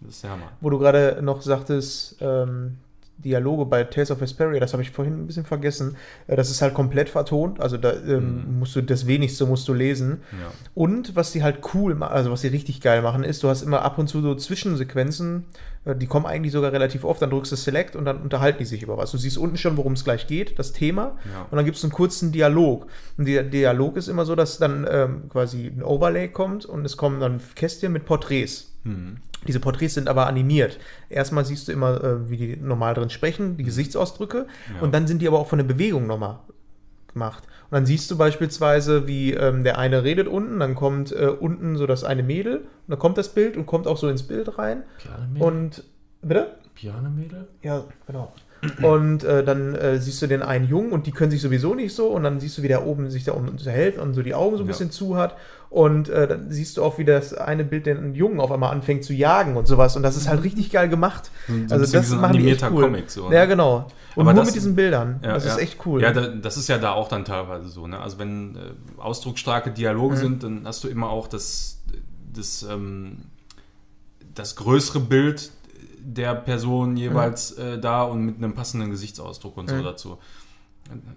Das 0.00 0.10
ist 0.16 0.22
der 0.24 0.30
Hammer. 0.30 0.50
Wo 0.60 0.70
du 0.70 0.78
gerade 0.78 1.20
noch 1.22 1.40
sagtest, 1.42 2.16
ähm, 2.20 2.78
Dialoge 3.16 3.64
bei 3.66 3.84
Tales 3.84 4.10
of 4.10 4.20
Vesperia, 4.20 4.58
das 4.58 4.72
habe 4.72 4.82
ich 4.82 4.90
vorhin 4.90 5.14
ein 5.22 5.26
bisschen 5.28 5.44
vergessen. 5.44 5.96
Äh, 6.26 6.34
das 6.34 6.50
ist 6.50 6.60
halt 6.62 6.74
komplett 6.74 7.08
vertont, 7.08 7.60
also 7.60 7.76
da 7.76 7.92
ähm, 7.92 8.42
Mhm. 8.54 8.58
musst 8.58 8.74
du 8.74 8.82
das 8.82 9.06
wenigste 9.06 9.46
musst 9.46 9.68
du 9.68 9.72
lesen. 9.72 10.22
Ja. 10.32 10.50
Und 10.74 11.14
was 11.14 11.30
die 11.30 11.42
halt 11.44 11.60
cool 11.74 11.94
machen, 11.94 12.12
also 12.12 12.32
was 12.32 12.40
sie 12.40 12.48
richtig 12.48 12.80
geil 12.80 13.02
machen, 13.02 13.22
ist, 13.22 13.42
du 13.44 13.48
hast 13.48 13.62
immer 13.62 13.82
ab 13.82 13.98
und 13.98 14.08
zu 14.08 14.20
so 14.20 14.34
Zwischensequenzen, 14.34 15.44
die 15.86 16.06
kommen 16.06 16.24
eigentlich 16.24 16.52
sogar 16.52 16.72
relativ 16.72 17.04
oft, 17.04 17.20
dann 17.20 17.28
drückst 17.30 17.52
du 17.52 17.56
Select 17.56 17.94
und 17.94 18.06
dann 18.06 18.22
unterhalten 18.22 18.58
die 18.58 18.64
sich 18.64 18.82
über 18.82 18.96
was. 18.96 19.10
Du 19.10 19.18
siehst 19.18 19.36
unten 19.36 19.58
schon, 19.58 19.76
worum 19.76 19.92
es 19.92 20.04
gleich 20.04 20.26
geht, 20.26 20.58
das 20.58 20.72
Thema, 20.72 21.18
Ja. 21.30 21.42
und 21.50 21.56
dann 21.56 21.64
gibt 21.66 21.76
es 21.76 21.84
einen 21.84 21.92
kurzen 21.92 22.32
Dialog. 22.32 22.86
Und 23.18 23.26
der 23.28 23.42
Dialog 23.42 23.96
ist 23.98 24.08
immer 24.08 24.24
so, 24.24 24.34
dass 24.34 24.58
dann 24.58 24.86
ähm, 24.90 25.28
quasi 25.28 25.66
ein 25.66 25.82
Overlay 25.82 26.28
kommt 26.28 26.64
und 26.64 26.84
es 26.86 26.96
kommen 26.96 27.20
dann 27.20 27.40
Kästchen 27.54 27.92
mit 27.92 28.06
Porträts. 28.06 28.72
Hm. 28.84 29.18
Diese 29.46 29.60
Porträts 29.60 29.92
sind 29.94 30.08
aber 30.08 30.26
animiert. 30.26 30.78
Erstmal 31.10 31.44
siehst 31.44 31.68
du 31.68 31.72
immer, 31.72 32.02
äh, 32.02 32.30
wie 32.30 32.36
die 32.38 32.56
normal 32.56 32.94
drin 32.94 33.10
sprechen, 33.10 33.58
die 33.58 33.64
Gesichtsausdrücke. 33.64 34.46
Ja. 34.74 34.80
Und 34.80 34.94
dann 34.94 35.06
sind 35.06 35.20
die 35.20 35.28
aber 35.28 35.38
auch 35.38 35.48
von 35.48 35.58
der 35.58 35.66
Bewegung 35.66 36.06
nochmal 36.06 36.38
gemacht. 37.12 37.44
Und 37.74 37.78
dann 37.78 37.86
siehst 37.86 38.08
du 38.08 38.16
beispielsweise, 38.16 39.08
wie 39.08 39.32
ähm, 39.32 39.64
der 39.64 39.78
eine 39.78 40.04
redet 40.04 40.28
unten, 40.28 40.60
dann 40.60 40.76
kommt 40.76 41.10
äh, 41.10 41.26
unten 41.26 41.76
so 41.76 41.88
das 41.88 42.04
eine 42.04 42.22
Mädel, 42.22 42.58
und 42.58 42.66
dann 42.86 43.00
kommt 43.00 43.18
das 43.18 43.30
Bild 43.30 43.56
und 43.56 43.66
kommt 43.66 43.88
auch 43.88 43.96
so 43.96 44.08
ins 44.08 44.22
Bild 44.22 44.58
rein. 44.58 44.84
Pianemädel? 44.98 45.42
Und, 45.48 45.84
bitte? 46.22 46.54
Pianemädel? 46.76 47.48
Ja, 47.62 47.82
genau. 48.06 48.32
Und 48.80 49.24
äh, 49.24 49.42
dann 49.42 49.74
äh, 49.74 49.98
siehst 49.98 50.22
du 50.22 50.28
den 50.28 50.42
einen 50.42 50.68
Jungen 50.68 50.92
und 50.92 51.08
die 51.08 51.10
können 51.10 51.32
sich 51.32 51.42
sowieso 51.42 51.74
nicht 51.74 51.96
so. 51.96 52.10
Und 52.10 52.22
dann 52.22 52.38
siehst 52.38 52.56
du, 52.58 52.62
wie 52.62 52.68
der 52.68 52.86
oben 52.86 53.10
sich 53.10 53.24
da 53.24 53.32
unten 53.32 53.48
unterhält 53.48 53.98
und 53.98 54.14
so 54.14 54.22
die 54.22 54.34
Augen 54.34 54.56
so 54.56 54.62
ein 54.62 54.66
Ja. 54.66 54.70
bisschen 54.70 54.92
zu 54.92 55.16
hat. 55.16 55.36
Und 55.74 56.08
äh, 56.08 56.28
dann 56.28 56.52
siehst 56.52 56.76
du 56.76 56.84
auch, 56.84 56.98
wie 56.98 57.04
das 57.04 57.34
eine 57.34 57.64
Bild 57.64 57.86
den 57.86 58.14
Jungen 58.14 58.38
auf 58.38 58.52
einmal 58.52 58.70
anfängt 58.70 59.02
zu 59.02 59.12
jagen 59.12 59.56
und 59.56 59.66
sowas. 59.66 59.96
Und 59.96 60.04
das 60.04 60.16
ist 60.16 60.28
halt 60.28 60.44
richtig 60.44 60.70
geil 60.70 60.88
gemacht. 60.88 61.32
So 61.48 61.54
so 61.66 61.74
also 61.74 61.92
das 61.92 62.08
so 62.10 62.14
machen 62.16 62.38
die 62.38 62.48
echt 62.48 62.62
cool. 62.70 62.82
Comic 62.84 63.10
so, 63.10 63.28
ne? 63.28 63.34
Ja, 63.34 63.44
genau. 63.46 63.88
Und 64.14 64.22
Aber 64.22 64.34
nur 64.34 64.42
das- 64.44 64.50
mit 64.50 64.54
diesen 64.54 64.76
Bildern. 64.76 65.18
Ja, 65.24 65.32
das 65.34 65.44
ja. 65.46 65.54
ist 65.54 65.58
echt 65.60 65.84
cool. 65.84 66.00
Ja, 66.00 66.12
da, 66.12 66.28
das 66.28 66.56
ist 66.56 66.68
ja 66.68 66.78
da 66.78 66.92
auch 66.92 67.08
dann 67.08 67.24
teilweise 67.24 67.68
so. 67.68 67.88
Ne? 67.88 67.98
Also 67.98 68.20
wenn 68.20 68.54
äh, 68.54 69.00
ausdrucksstarke 69.00 69.72
Dialoge 69.72 70.14
Mhm. 70.14 70.20
sind, 70.20 70.42
dann 70.44 70.62
hast 70.64 70.84
du 70.84 70.88
immer 70.88 71.10
auch 71.10 71.26
das, 71.26 71.82
das, 72.32 72.62
ähm, 72.62 73.22
das 74.32 74.54
größere 74.54 75.00
Bild 75.00 75.50
der 75.98 76.36
Person 76.36 76.96
jeweils 76.96 77.50
äh, 77.58 77.80
da 77.80 78.04
und 78.04 78.24
mit 78.24 78.36
einem 78.36 78.54
passenden 78.54 78.90
Gesichtsausdruck 78.90 79.56
und 79.56 79.68
so 79.70 79.74
Mhm. 79.74 79.82
dazu. 79.82 80.18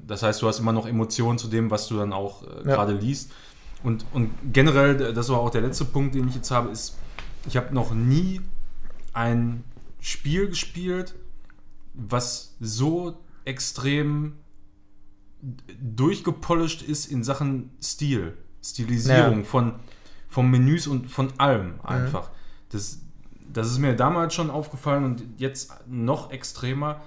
Das 0.07 0.23
heißt, 0.23 0.41
du 0.41 0.47
hast 0.47 0.59
immer 0.59 0.71
noch 0.71 0.87
Emotionen 0.87 1.37
zu 1.37 1.47
dem, 1.47 1.69
was 1.69 1.87
du 1.87 1.97
dann 1.97 2.13
auch 2.13 2.41
äh, 2.43 2.47
Ja. 2.67 2.75
gerade 2.75 2.93
liest. 2.93 3.31
Und, 3.87 4.05
und 4.11 4.31
generell, 4.51 5.13
das 5.13 5.29
war 5.29 5.39
auch 5.39 5.49
der 5.49 5.61
letzte 5.61 5.85
Punkt, 5.85 6.13
den 6.13 6.27
ich 6.27 6.35
jetzt 6.35 6.51
habe, 6.51 6.67
ist, 6.67 6.97
ich 7.47 7.55
habe 7.55 7.73
noch 7.73 7.93
nie 7.93 8.41
ein 9.13 9.63
Spiel 10.01 10.49
gespielt, 10.49 11.15
was 11.93 12.57
so 12.59 13.17
extrem 13.45 14.33
durchgepolished 15.81 16.81
ist 16.81 17.05
in 17.05 17.23
Sachen 17.23 17.69
Stil, 17.81 18.33
Stilisierung 18.61 19.37
Ja. 19.39 19.45
von, 19.45 19.75
von 20.27 20.51
Menüs 20.51 20.85
und 20.87 21.09
von 21.09 21.31
allem 21.39 21.79
einfach. 21.81 22.29
Das, 22.67 22.99
das 23.53 23.71
ist 23.71 23.77
mir 23.77 23.95
damals 23.95 24.33
schon 24.33 24.49
aufgefallen 24.49 25.05
und 25.05 25.23
jetzt 25.37 25.71
noch 25.87 26.31
extremer. 26.31 26.99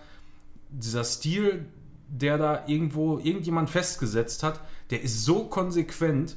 Dieser 0.70 1.04
Stil, 1.04 1.66
der 2.08 2.38
da 2.38 2.66
irgendwo 2.66 3.18
irgendjemand 3.18 3.68
festgesetzt 3.68 4.42
hat, 4.42 4.62
der 4.88 5.02
ist 5.02 5.26
so 5.26 5.44
konsequent 5.44 6.36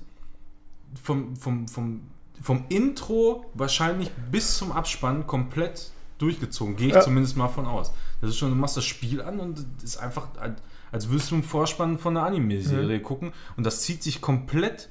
vom, 1.02 1.36
vom, 1.36 1.68
vom, 1.68 2.02
vom 2.42 2.66
Intro 2.70 3.46
wahrscheinlich 3.54 4.12
bis 4.32 4.58
zum 4.58 4.72
Abspann 4.72 5.26
komplett 5.28 5.92
durchgezogen. 6.18 6.76
Gehe 6.76 6.88
ich 6.90 6.94
Ja. 6.94 7.02
zumindest 7.02 7.38
mal 7.38 7.48
von 7.50 7.66
aus. 7.66 7.92
Das 8.22 8.30
ist 8.30 8.38
schon, 8.38 8.50
du 8.50 8.56
machst 8.56 8.78
das 8.78 8.86
Spiel 8.86 9.22
an 9.22 9.40
und 9.40 9.66
es 9.78 9.84
ist 9.84 9.98
einfach, 9.98 10.28
als- 10.92 11.10
würdest 11.10 11.32
du 11.32 11.36
im 11.36 11.44
Vorspann 11.44 11.98
von 11.98 12.16
einer 12.16 12.26
Anime-Serie 12.28 13.02
gucken 13.02 13.34
und 13.58 13.66
das 13.66 13.82
zieht 13.82 14.04
sich 14.04 14.22
komplett 14.22 14.90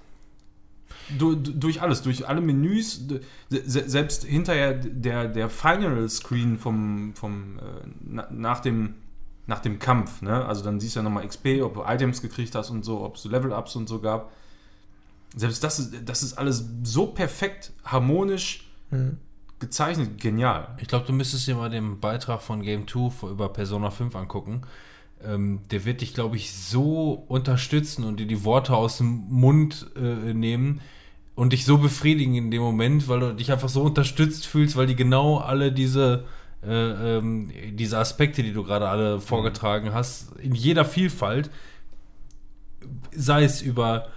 du, 1.18 1.34
du, 1.36 1.52
durch 1.52 1.80
alles, 1.82 2.02
durch 2.02 2.26
alle 2.28 2.40
Menüs, 2.40 3.00
selbst 3.50 4.24
hinterher 4.24 4.74
der, 4.74 5.28
der 5.28 5.48
Final 5.48 6.08
Screen 6.08 6.58
vom, 6.58 7.12
vom 7.14 7.58
äh, 7.58 7.62
na, 8.04 8.26
nach 8.30 8.60
dem 8.60 8.94
nach 9.46 9.58
dem 9.58 9.80
Kampf, 9.80 10.22
ne? 10.22 10.44
Also 10.46 10.62
dann 10.62 10.78
siehst 10.78 10.94
du 10.94 11.00
ja 11.00 11.02
nochmal 11.04 11.26
XP, 11.26 11.62
ob 11.62 11.74
du 11.74 11.82
Items 11.84 12.22
gekriegt 12.22 12.54
hast 12.54 12.70
und 12.70 12.84
so, 12.84 13.02
ob 13.02 13.16
es 13.16 13.24
Level-Ups 13.24 13.74
und 13.74 13.88
so 13.88 13.98
gab. 14.00 14.30
Selbst 15.34 15.64
das 15.64 15.78
ist, 15.78 15.94
das 16.04 16.22
ist 16.22 16.34
alles 16.34 16.64
so 16.82 17.06
perfekt, 17.06 17.72
harmonisch 17.84 18.68
gezeichnet, 19.62 20.20
genial. 20.20 20.76
Ich 20.80 20.88
glaube, 20.88 21.06
du 21.06 21.12
müsstest 21.12 21.46
dir 21.46 21.54
mal 21.54 21.70
den 21.70 22.00
Beitrag 22.00 22.42
von 22.42 22.62
Game 22.62 22.86
2 22.86 23.28
über 23.28 23.48
Persona 23.48 23.90
5 23.90 24.14
angucken. 24.16 24.62
Ähm, 25.24 25.60
der 25.70 25.84
wird 25.84 26.00
dich, 26.00 26.14
glaube 26.14 26.36
ich, 26.36 26.52
so 26.52 27.12
unterstützen 27.28 28.04
und 28.04 28.18
dir 28.18 28.26
die 28.26 28.44
Worte 28.44 28.74
aus 28.74 28.98
dem 28.98 29.24
Mund 29.30 29.86
äh, 29.96 30.34
nehmen 30.34 30.80
und 31.34 31.52
dich 31.52 31.64
so 31.64 31.78
befriedigen 31.78 32.34
in 32.34 32.50
dem 32.50 32.60
Moment, 32.60 33.08
weil 33.08 33.20
du 33.20 33.34
dich 33.34 33.52
einfach 33.52 33.68
so 33.68 33.82
unterstützt 33.82 34.46
fühlst, 34.46 34.76
weil 34.76 34.86
die 34.86 34.96
genau 34.96 35.38
alle 35.38 35.72
diese, 35.72 36.24
äh, 36.62 37.16
ähm, 37.18 37.50
diese 37.72 37.98
Aspekte, 37.98 38.42
die 38.42 38.52
du 38.52 38.64
gerade 38.64 38.88
alle 38.88 39.20
vorgetragen 39.20 39.94
hast, 39.94 40.36
in 40.38 40.54
jeder 40.54 40.84
Vielfalt, 40.84 41.50
sei 43.12 43.44
es 43.44 43.62
über 43.62 44.08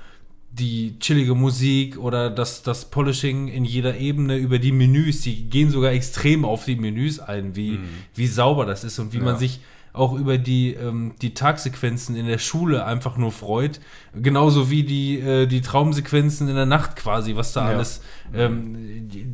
die 0.57 0.97
chillige 0.99 1.35
Musik 1.35 1.97
oder 1.97 2.29
das, 2.29 2.63
das 2.63 2.85
Polishing 2.89 3.47
in 3.49 3.65
jeder 3.65 3.97
Ebene 3.97 4.37
über 4.37 4.57
die 4.59 4.71
Menüs, 4.71 5.21
die 5.21 5.49
gehen 5.49 5.69
sogar 5.69 5.91
extrem 5.91 6.45
auf 6.45 6.65
die 6.65 6.75
Menüs 6.75 7.19
ein, 7.19 7.55
wie, 7.55 7.79
wie 8.13 8.27
sauber 8.27 8.65
das 8.65 8.83
ist 8.83 8.97
und 8.99 9.11
wie 9.13 9.17
man 9.19 9.33
Ja. 9.33 9.37
sich 9.39 9.59
auch 9.91 10.13
über 10.13 10.37
die, 10.37 10.73
ähm, 10.73 11.13
die 11.21 11.33
Tagsequenzen 11.33 12.15
in 12.17 12.25
der 12.27 12.37
Schule 12.37 12.85
einfach 12.85 13.17
nur 13.17 13.31
freut. 13.31 13.79
Genauso 14.13 14.69
wie 14.69 14.83
die, 14.83 15.19
äh, 15.19 15.45
die 15.47 15.61
Traumsequenzen 15.61 16.49
in 16.49 16.55
der 16.55 16.65
Nacht 16.65 16.95
quasi, 16.97 17.35
was 17.35 17.53
da 17.53 17.69
Ja. 17.69 17.75
alles. 17.77 18.01
Ähm, 18.33 19.07
die- 19.09 19.27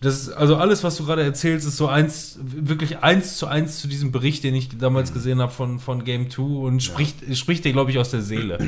das 0.00 0.22
ist, 0.22 0.28
also 0.30 0.56
alles, 0.56 0.82
was 0.82 0.96
du 0.96 1.04
gerade 1.06 1.22
erzählst, 1.22 1.66
ist 1.66 1.76
so 1.76 1.86
eins, 1.86 2.38
wirklich 2.42 2.98
eins 2.98 3.36
zu 3.36 3.46
eins 3.46 3.80
zu 3.80 3.86
diesem 3.86 4.10
Bericht, 4.10 4.42
den 4.44 4.54
ich 4.54 4.76
damals 4.76 5.12
gesehen 5.12 5.40
habe 5.40 5.52
von, 5.52 5.78
von 5.78 6.04
Game 6.04 6.28
2 6.28 6.42
und 6.42 6.82
spricht, 6.82 7.18
spricht 7.36 7.64
dir, 7.64 7.72
glaube 7.72 7.90
ich, 7.92 7.98
aus 7.98 8.10
der 8.10 8.22
Seele. 8.22 8.58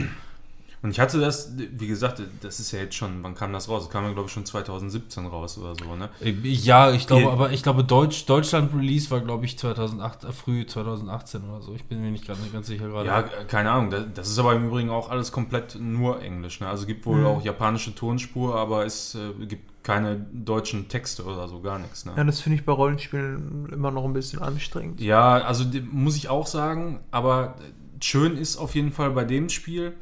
Und 0.85 0.91
ich 0.91 1.01
hatte 1.01 1.19
das, 1.19 1.55
wie 1.57 1.87
gesagt, 1.87 2.21
das 2.43 2.61
ist 2.61 2.71
ja 2.71 2.79
jetzt 2.81 2.95
schon, 2.95 3.23
wann 3.23 3.35
kam 3.35 3.55
das 3.55 3.71
raus? 3.71 3.85
Das 3.85 3.91
kam 3.91 4.05
ja, 4.05 4.13
glaube 4.13 4.27
ich, 4.27 4.33
schon 4.35 4.45
2017 4.45 5.25
raus 5.25 5.57
oder 5.57 5.75
so, 5.75 5.97
ne? 5.97 6.11
Ja, 6.43 6.93
ich 6.93 7.07
glaube, 7.07 7.31
aber 7.33 7.53
ich 7.53 7.63
glaube, 7.63 7.85
Deutsch, 7.85 8.27
Deutschland-Release 8.27 9.11
war, 9.11 9.21
glaube 9.21 9.47
ich, 9.47 9.59
2008, 9.59 10.25
äh, 10.25 10.33
früh 10.33 10.67
2018 10.67 11.43
oder 11.49 11.63
so. 11.63 11.73
Ich 11.75 11.85
bin 11.87 12.03
mir 12.03 12.11
nicht 12.11 12.27
ganz, 12.29 12.39
ganz 12.53 12.67
sicher 12.67 12.87
gerade. 12.89 13.07
Ja, 13.09 13.23
keine 13.23 13.71
Ahnung. 13.71 13.89
Das, 13.91 14.05
das 14.15 14.29
ist 14.29 14.39
aber 14.39 14.53
im 14.55 14.67
Übrigen 14.67 14.91
auch 14.91 15.09
alles 15.11 15.33
komplett 15.33 15.79
nur 15.81 16.21
Englisch. 16.23 16.61
Ne? 16.61 16.69
Also 16.69 16.85
gibt 16.85 17.07
wohl 17.07 17.25
auch 17.25 17.43
japanische 17.43 17.95
Tonspur, 17.95 18.55
aber 18.55 18.85
es 18.85 19.15
äh, 19.15 19.47
gibt 19.47 19.83
keine 19.85 20.17
deutschen 20.33 20.89
Texte 20.89 21.25
oder 21.25 21.49
so, 21.49 21.61
gar 21.61 21.79
nichts. 21.79 22.05
Ne? 22.05 22.13
Ja, 22.15 22.25
das 22.25 22.41
finde 22.41 22.59
ich 22.59 22.65
bei 22.67 22.73
Rollenspielen 22.73 23.71
immer 23.73 23.91
noch 23.91 24.05
ein 24.05 24.13
bisschen 24.13 24.41
anstrengend. 24.43 25.01
Ja, 25.01 25.37
also 25.39 25.65
die- 25.65 25.81
muss 25.81 26.17
ich 26.17 26.29
auch 26.29 26.47
sagen, 26.47 27.01
aber 27.11 27.55
schön 28.01 28.37
ist 28.37 28.59
auf 28.59 28.75
jeden 28.75 28.93
Fall 28.93 29.11
bei 29.13 29.25
dem 29.25 29.49
Spiel, 29.49 29.95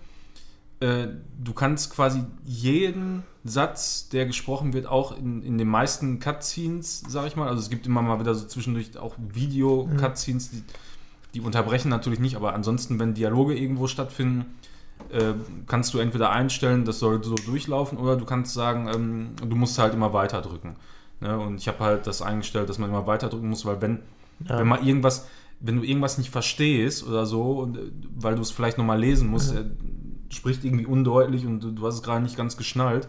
äh, 0.83 1.09
du 1.43 1.53
kannst 1.53 1.95
quasi 1.95 2.25
jeden 2.45 3.23
Satz, 3.45 4.09
der 4.09 4.27
gesprochen 4.27 4.73
wird, 4.73 4.87
auch 4.87 5.17
in, 5.17 5.43
in 5.43 5.57
den 5.59 5.69
meisten 5.69 6.19
Cutscenes, 6.19 7.05
sag 7.09 7.27
ich 7.27 7.37
mal, 7.37 7.49
also 7.49 7.61
es 7.61 7.71
gibt 7.71 7.87
immer 7.87 8.03
mal 8.03 8.19
wieder 8.21 8.35
so 8.35 8.47
zwischendurch 8.47 8.99
auch 8.99 9.15
Video-Cutscenes, 9.19 10.51
die, 10.51 10.63
die 11.35 11.41
unterbrechen 11.41 11.89
natürlich 11.89 12.21
nicht, 12.21 12.37
aber 12.37 12.55
ansonsten, 12.55 12.99
wenn 12.99 13.15
Dialoge 13.15 13.57
irgendwo 13.57 13.87
stattfinden, 13.87 14.55
äh, 15.11 15.35
kannst 15.67 15.95
du 15.95 15.99
entweder 15.99 16.31
einstellen, 16.31 16.85
das 16.85 16.99
soll 16.99 17.23
so 17.23 17.35
durchlaufen, 17.35 17.99
oder 17.99 18.17
du 18.17 18.25
kannst 18.25 18.55
sagen, 18.55 18.89
ähm, 18.93 19.31
du 19.49 19.57
musst 19.57 19.79
halt 19.79 19.95
immer 19.95 20.13
weiter 20.13 20.43
drücken. 20.43 20.77
Ne? 21.21 21.39
Und 21.39 21.57
ich 21.57 21.69
habe 21.69 21.79
halt 21.81 22.07
das 22.07 22.23
eingestellt, 22.23 22.69
dass 22.69 22.79
man 22.79 22.91
immer 22.91 23.07
weiter 23.07 23.29
drücken 23.29 23.49
muss, 23.49 23.65
weil 23.65 23.81
wenn, 23.81 24.01
Ja. 24.49 24.59
wenn 24.59 24.67
mal 24.69 24.87
irgendwas, 24.87 25.27
wenn 25.61 25.77
du 25.77 25.85
irgendwas 25.85 26.19
nicht 26.19 26.31
verstehst 26.31 27.07
oder 27.07 27.27
so, 27.27 27.61
und, 27.61 27.77
äh, 27.77 27.81
weil 28.17 28.35
du 28.35 28.43
es 28.43 28.51
vielleicht 28.51 28.79
nochmal 28.79 28.99
lesen 29.01 29.29
musst, 29.29 29.55
äh, 29.55 29.65
spricht 30.35 30.65
irgendwie 30.65 30.87
undeutlich 30.87 31.47
und 31.47 31.61
du, 31.61 31.71
du 31.71 31.87
hast 31.87 31.95
es 31.97 32.03
gerade 32.03 32.23
nicht 32.23 32.37
ganz 32.37 32.57
geschnallt, 32.57 33.09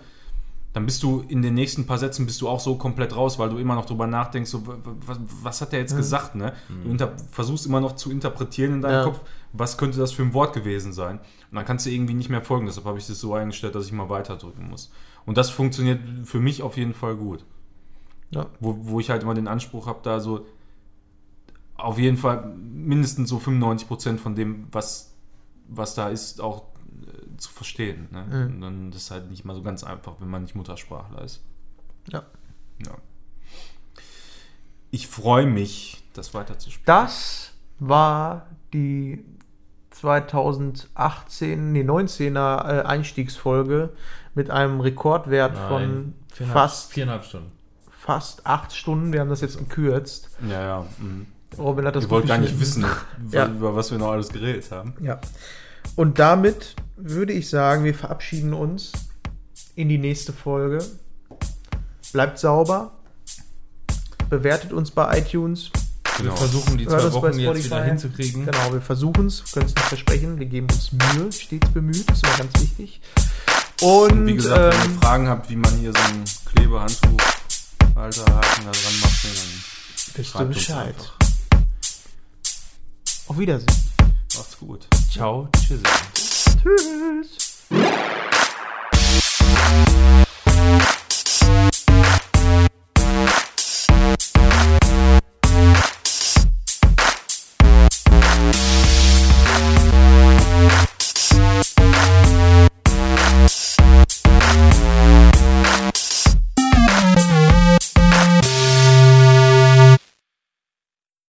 dann 0.74 0.86
bist 0.88 1.04
du 1.04 1.24
in 1.28 1.44
den 1.44 1.54
nächsten 1.54 1.86
paar 1.86 2.00
Sätzen 2.00 2.26
bist 2.26 2.42
du 2.42 2.50
auch 2.50 2.60
so 2.60 2.76
komplett 2.76 3.16
raus, 3.16 3.38
weil 3.38 3.50
du 3.50 3.58
immer 3.58 3.76
noch 3.76 3.86
drüber 3.86 4.08
nachdenkst, 4.08 4.50
so, 4.50 4.66
wa- 4.66 4.78
wa- 4.84 4.96
was, 5.06 5.20
was 5.44 5.62
hat 5.62 5.72
der 5.72 5.80
jetzt 5.80 5.96
gesagt, 5.96 6.34
ne? 6.34 6.54
Du 6.84 6.90
inter 6.90 7.14
versuchst 7.32 7.68
immer 7.68 7.80
noch 7.80 7.96
zu 7.96 8.10
interpretieren 8.10 8.74
in 8.74 8.82
deinem 8.82 8.94
Ja. 8.94 9.04
Kopf, 9.04 9.20
was 9.54 9.78
könnte 9.78 10.00
das 10.00 10.12
für 10.12 10.24
ein 10.24 10.34
Wort 10.34 10.54
gewesen 10.54 10.92
sein? 10.92 11.20
Und 11.52 11.56
dann 11.58 11.66
kannst 11.66 11.86
du 11.86 11.92
irgendwie 11.92 12.16
nicht 12.16 12.30
mehr 12.30 12.42
folgen, 12.42 12.66
deshalb 12.66 12.88
habe 12.88 12.98
ich 12.98 13.06
das 13.06 13.20
so 13.20 13.36
eingestellt, 13.36 13.76
dass 13.76 13.86
ich 13.86 13.92
mal 13.92 14.10
weiterdrücken 14.10 14.68
muss. 14.68 14.92
Und 15.28 15.38
das 15.38 15.52
funktioniert 15.52 16.00
für 16.24 16.40
mich 16.40 16.64
auf 16.64 16.76
jeden 16.76 16.96
Fall 16.96 17.16
gut. 17.18 17.46
Ja. 18.32 18.48
Wo, 18.60 18.76
wo 18.82 19.00
ich 19.00 19.12
halt 19.12 19.22
immer 19.22 19.36
den 19.36 19.48
Anspruch 19.48 19.86
habe, 19.86 20.00
da 20.02 20.20
so 20.20 20.48
auf 21.76 22.00
jeden 22.00 22.18
Fall 22.18 22.52
mindestens 22.58 23.30
so 23.30 23.38
95% 23.38 24.18
von 24.18 24.34
dem, 24.36 24.66
was, 24.72 25.14
was 25.68 25.94
da 25.94 26.10
ist, 26.10 26.42
auch 26.42 26.64
zu 27.38 27.50
verstehen. 27.52 28.08
Ne? 28.12 28.24
Mhm. 28.24 28.54
Und 28.56 28.62
dann 28.62 28.90
ist 28.92 28.98
es 28.98 29.12
halt 29.12 29.30
nicht 29.30 29.46
mal 29.46 29.56
so 29.56 29.62
ganz 29.64 29.84
einfach, 29.84 30.14
wenn 30.20 30.30
man 30.30 30.44
nicht 30.44 30.56
Muttersprachler 30.56 31.22
ist. 31.24 31.42
Ja. 32.08 32.24
Ja. 32.86 32.92
Ich 34.92 35.08
freue 35.08 35.46
mich, 35.48 36.04
das 36.14 36.34
weiterzuspielen. 36.34 36.86
Das 36.86 37.52
war 37.80 38.48
die 38.74 39.24
2018, 39.92 41.72
nee, 41.72 41.82
19er 41.84 42.68
äh, 42.68 42.82
Einstiegsfolge 42.84 43.90
mit 44.36 44.50
einem 44.50 44.80
Rekordwert 44.82 45.58
von 45.58 46.14
fast, 46.30 46.92
viereinhalb 46.94 47.24
Stunden. 47.26 47.52
fast 47.90 48.46
acht 48.46 48.74
Stunden. 48.76 49.14
Wir 49.14 49.22
haben 49.22 49.30
das 49.30 49.42
jetzt 49.42 49.58
gekürzt. 49.58 50.30
Ja, 50.48 50.62
ja. 50.62 50.86
mhm. 51.00 51.28
Robin 51.58 51.86
hat 51.86 51.96
das 51.96 52.06
Ich 52.06 52.10
wollte 52.10 52.28
gar 52.28 52.40
nicht 52.40 52.60
wissen, 52.60 52.86
Ja. 53.32 53.48
über 53.48 53.76
was 53.76 53.92
wir 53.92 53.98
noch 54.00 54.12
alles 54.12 54.30
geredet 54.30 54.72
haben. 54.72 54.96
Ja. 55.02 55.20
Und 55.96 56.20
damit 56.20 56.76
würde 56.98 57.34
ich 57.34 57.50
sagen, 57.50 57.84
wir 57.84 57.94
verabschieden 57.96 58.54
uns 58.54 58.92
in 59.76 59.90
die 59.90 59.98
nächste 59.98 60.34
Folge. 60.34 60.84
Bleibt 62.12 62.40
sauber. 62.40 62.92
Bewertet 64.30 64.74
uns 64.74 64.92
bei 64.92 65.20
iTunes. 65.20 65.70
Wir 66.18 66.26
Genau. 66.26 66.36
versuchen 66.36 66.78
die 66.78 66.86
zwei 66.86 67.12
Wochen 67.12 67.40
jetzt 67.40 67.66
wieder 67.66 67.84
hinzukriegen. 67.84 68.46
Genau, 68.46 68.72
wir 68.74 68.82
versuchen 68.82 69.28
es, 69.28 69.44
können 69.52 69.66
es 69.66 69.76
nicht 69.76 69.88
versprechen. 69.88 70.40
Wir 70.40 70.46
geben 70.46 70.68
uns 70.72 70.92
Mühe, 70.92 71.32
stets 71.32 71.70
bemüht. 71.72 72.08
Das 72.10 72.18
ist 72.18 72.26
immer 72.28 72.38
ganz 72.38 72.62
wichtig. 72.62 73.02
Und, 73.82 74.28
Wie 74.28 74.36
gesagt, 74.36 74.76
wenn 74.76 74.82
ähm, 74.90 74.96
ihr 74.96 75.02
Fragen 75.02 75.28
habt, 75.28 75.50
wie 75.50 75.56
man 75.56 75.76
hier 75.78 75.92
so 75.92 76.00
ein 76.00 76.24
Klebehandtuch, 76.54 77.20
Halter, 77.96 78.26
Haken 78.26 78.66
da 78.66 78.72
dran 78.72 79.00
macht, 79.02 79.24
dann 79.24 80.16
wisst 80.16 80.36
uns 80.36 80.56
Bescheid. 80.56 80.96
Auf 83.28 83.38
Wiedersehen. 83.40 83.93
Macht's 84.36 84.58
gut. 84.58 84.88
Ciao, 85.12 85.48
tschüss. 85.54 85.84
Tschüss. 86.64 87.68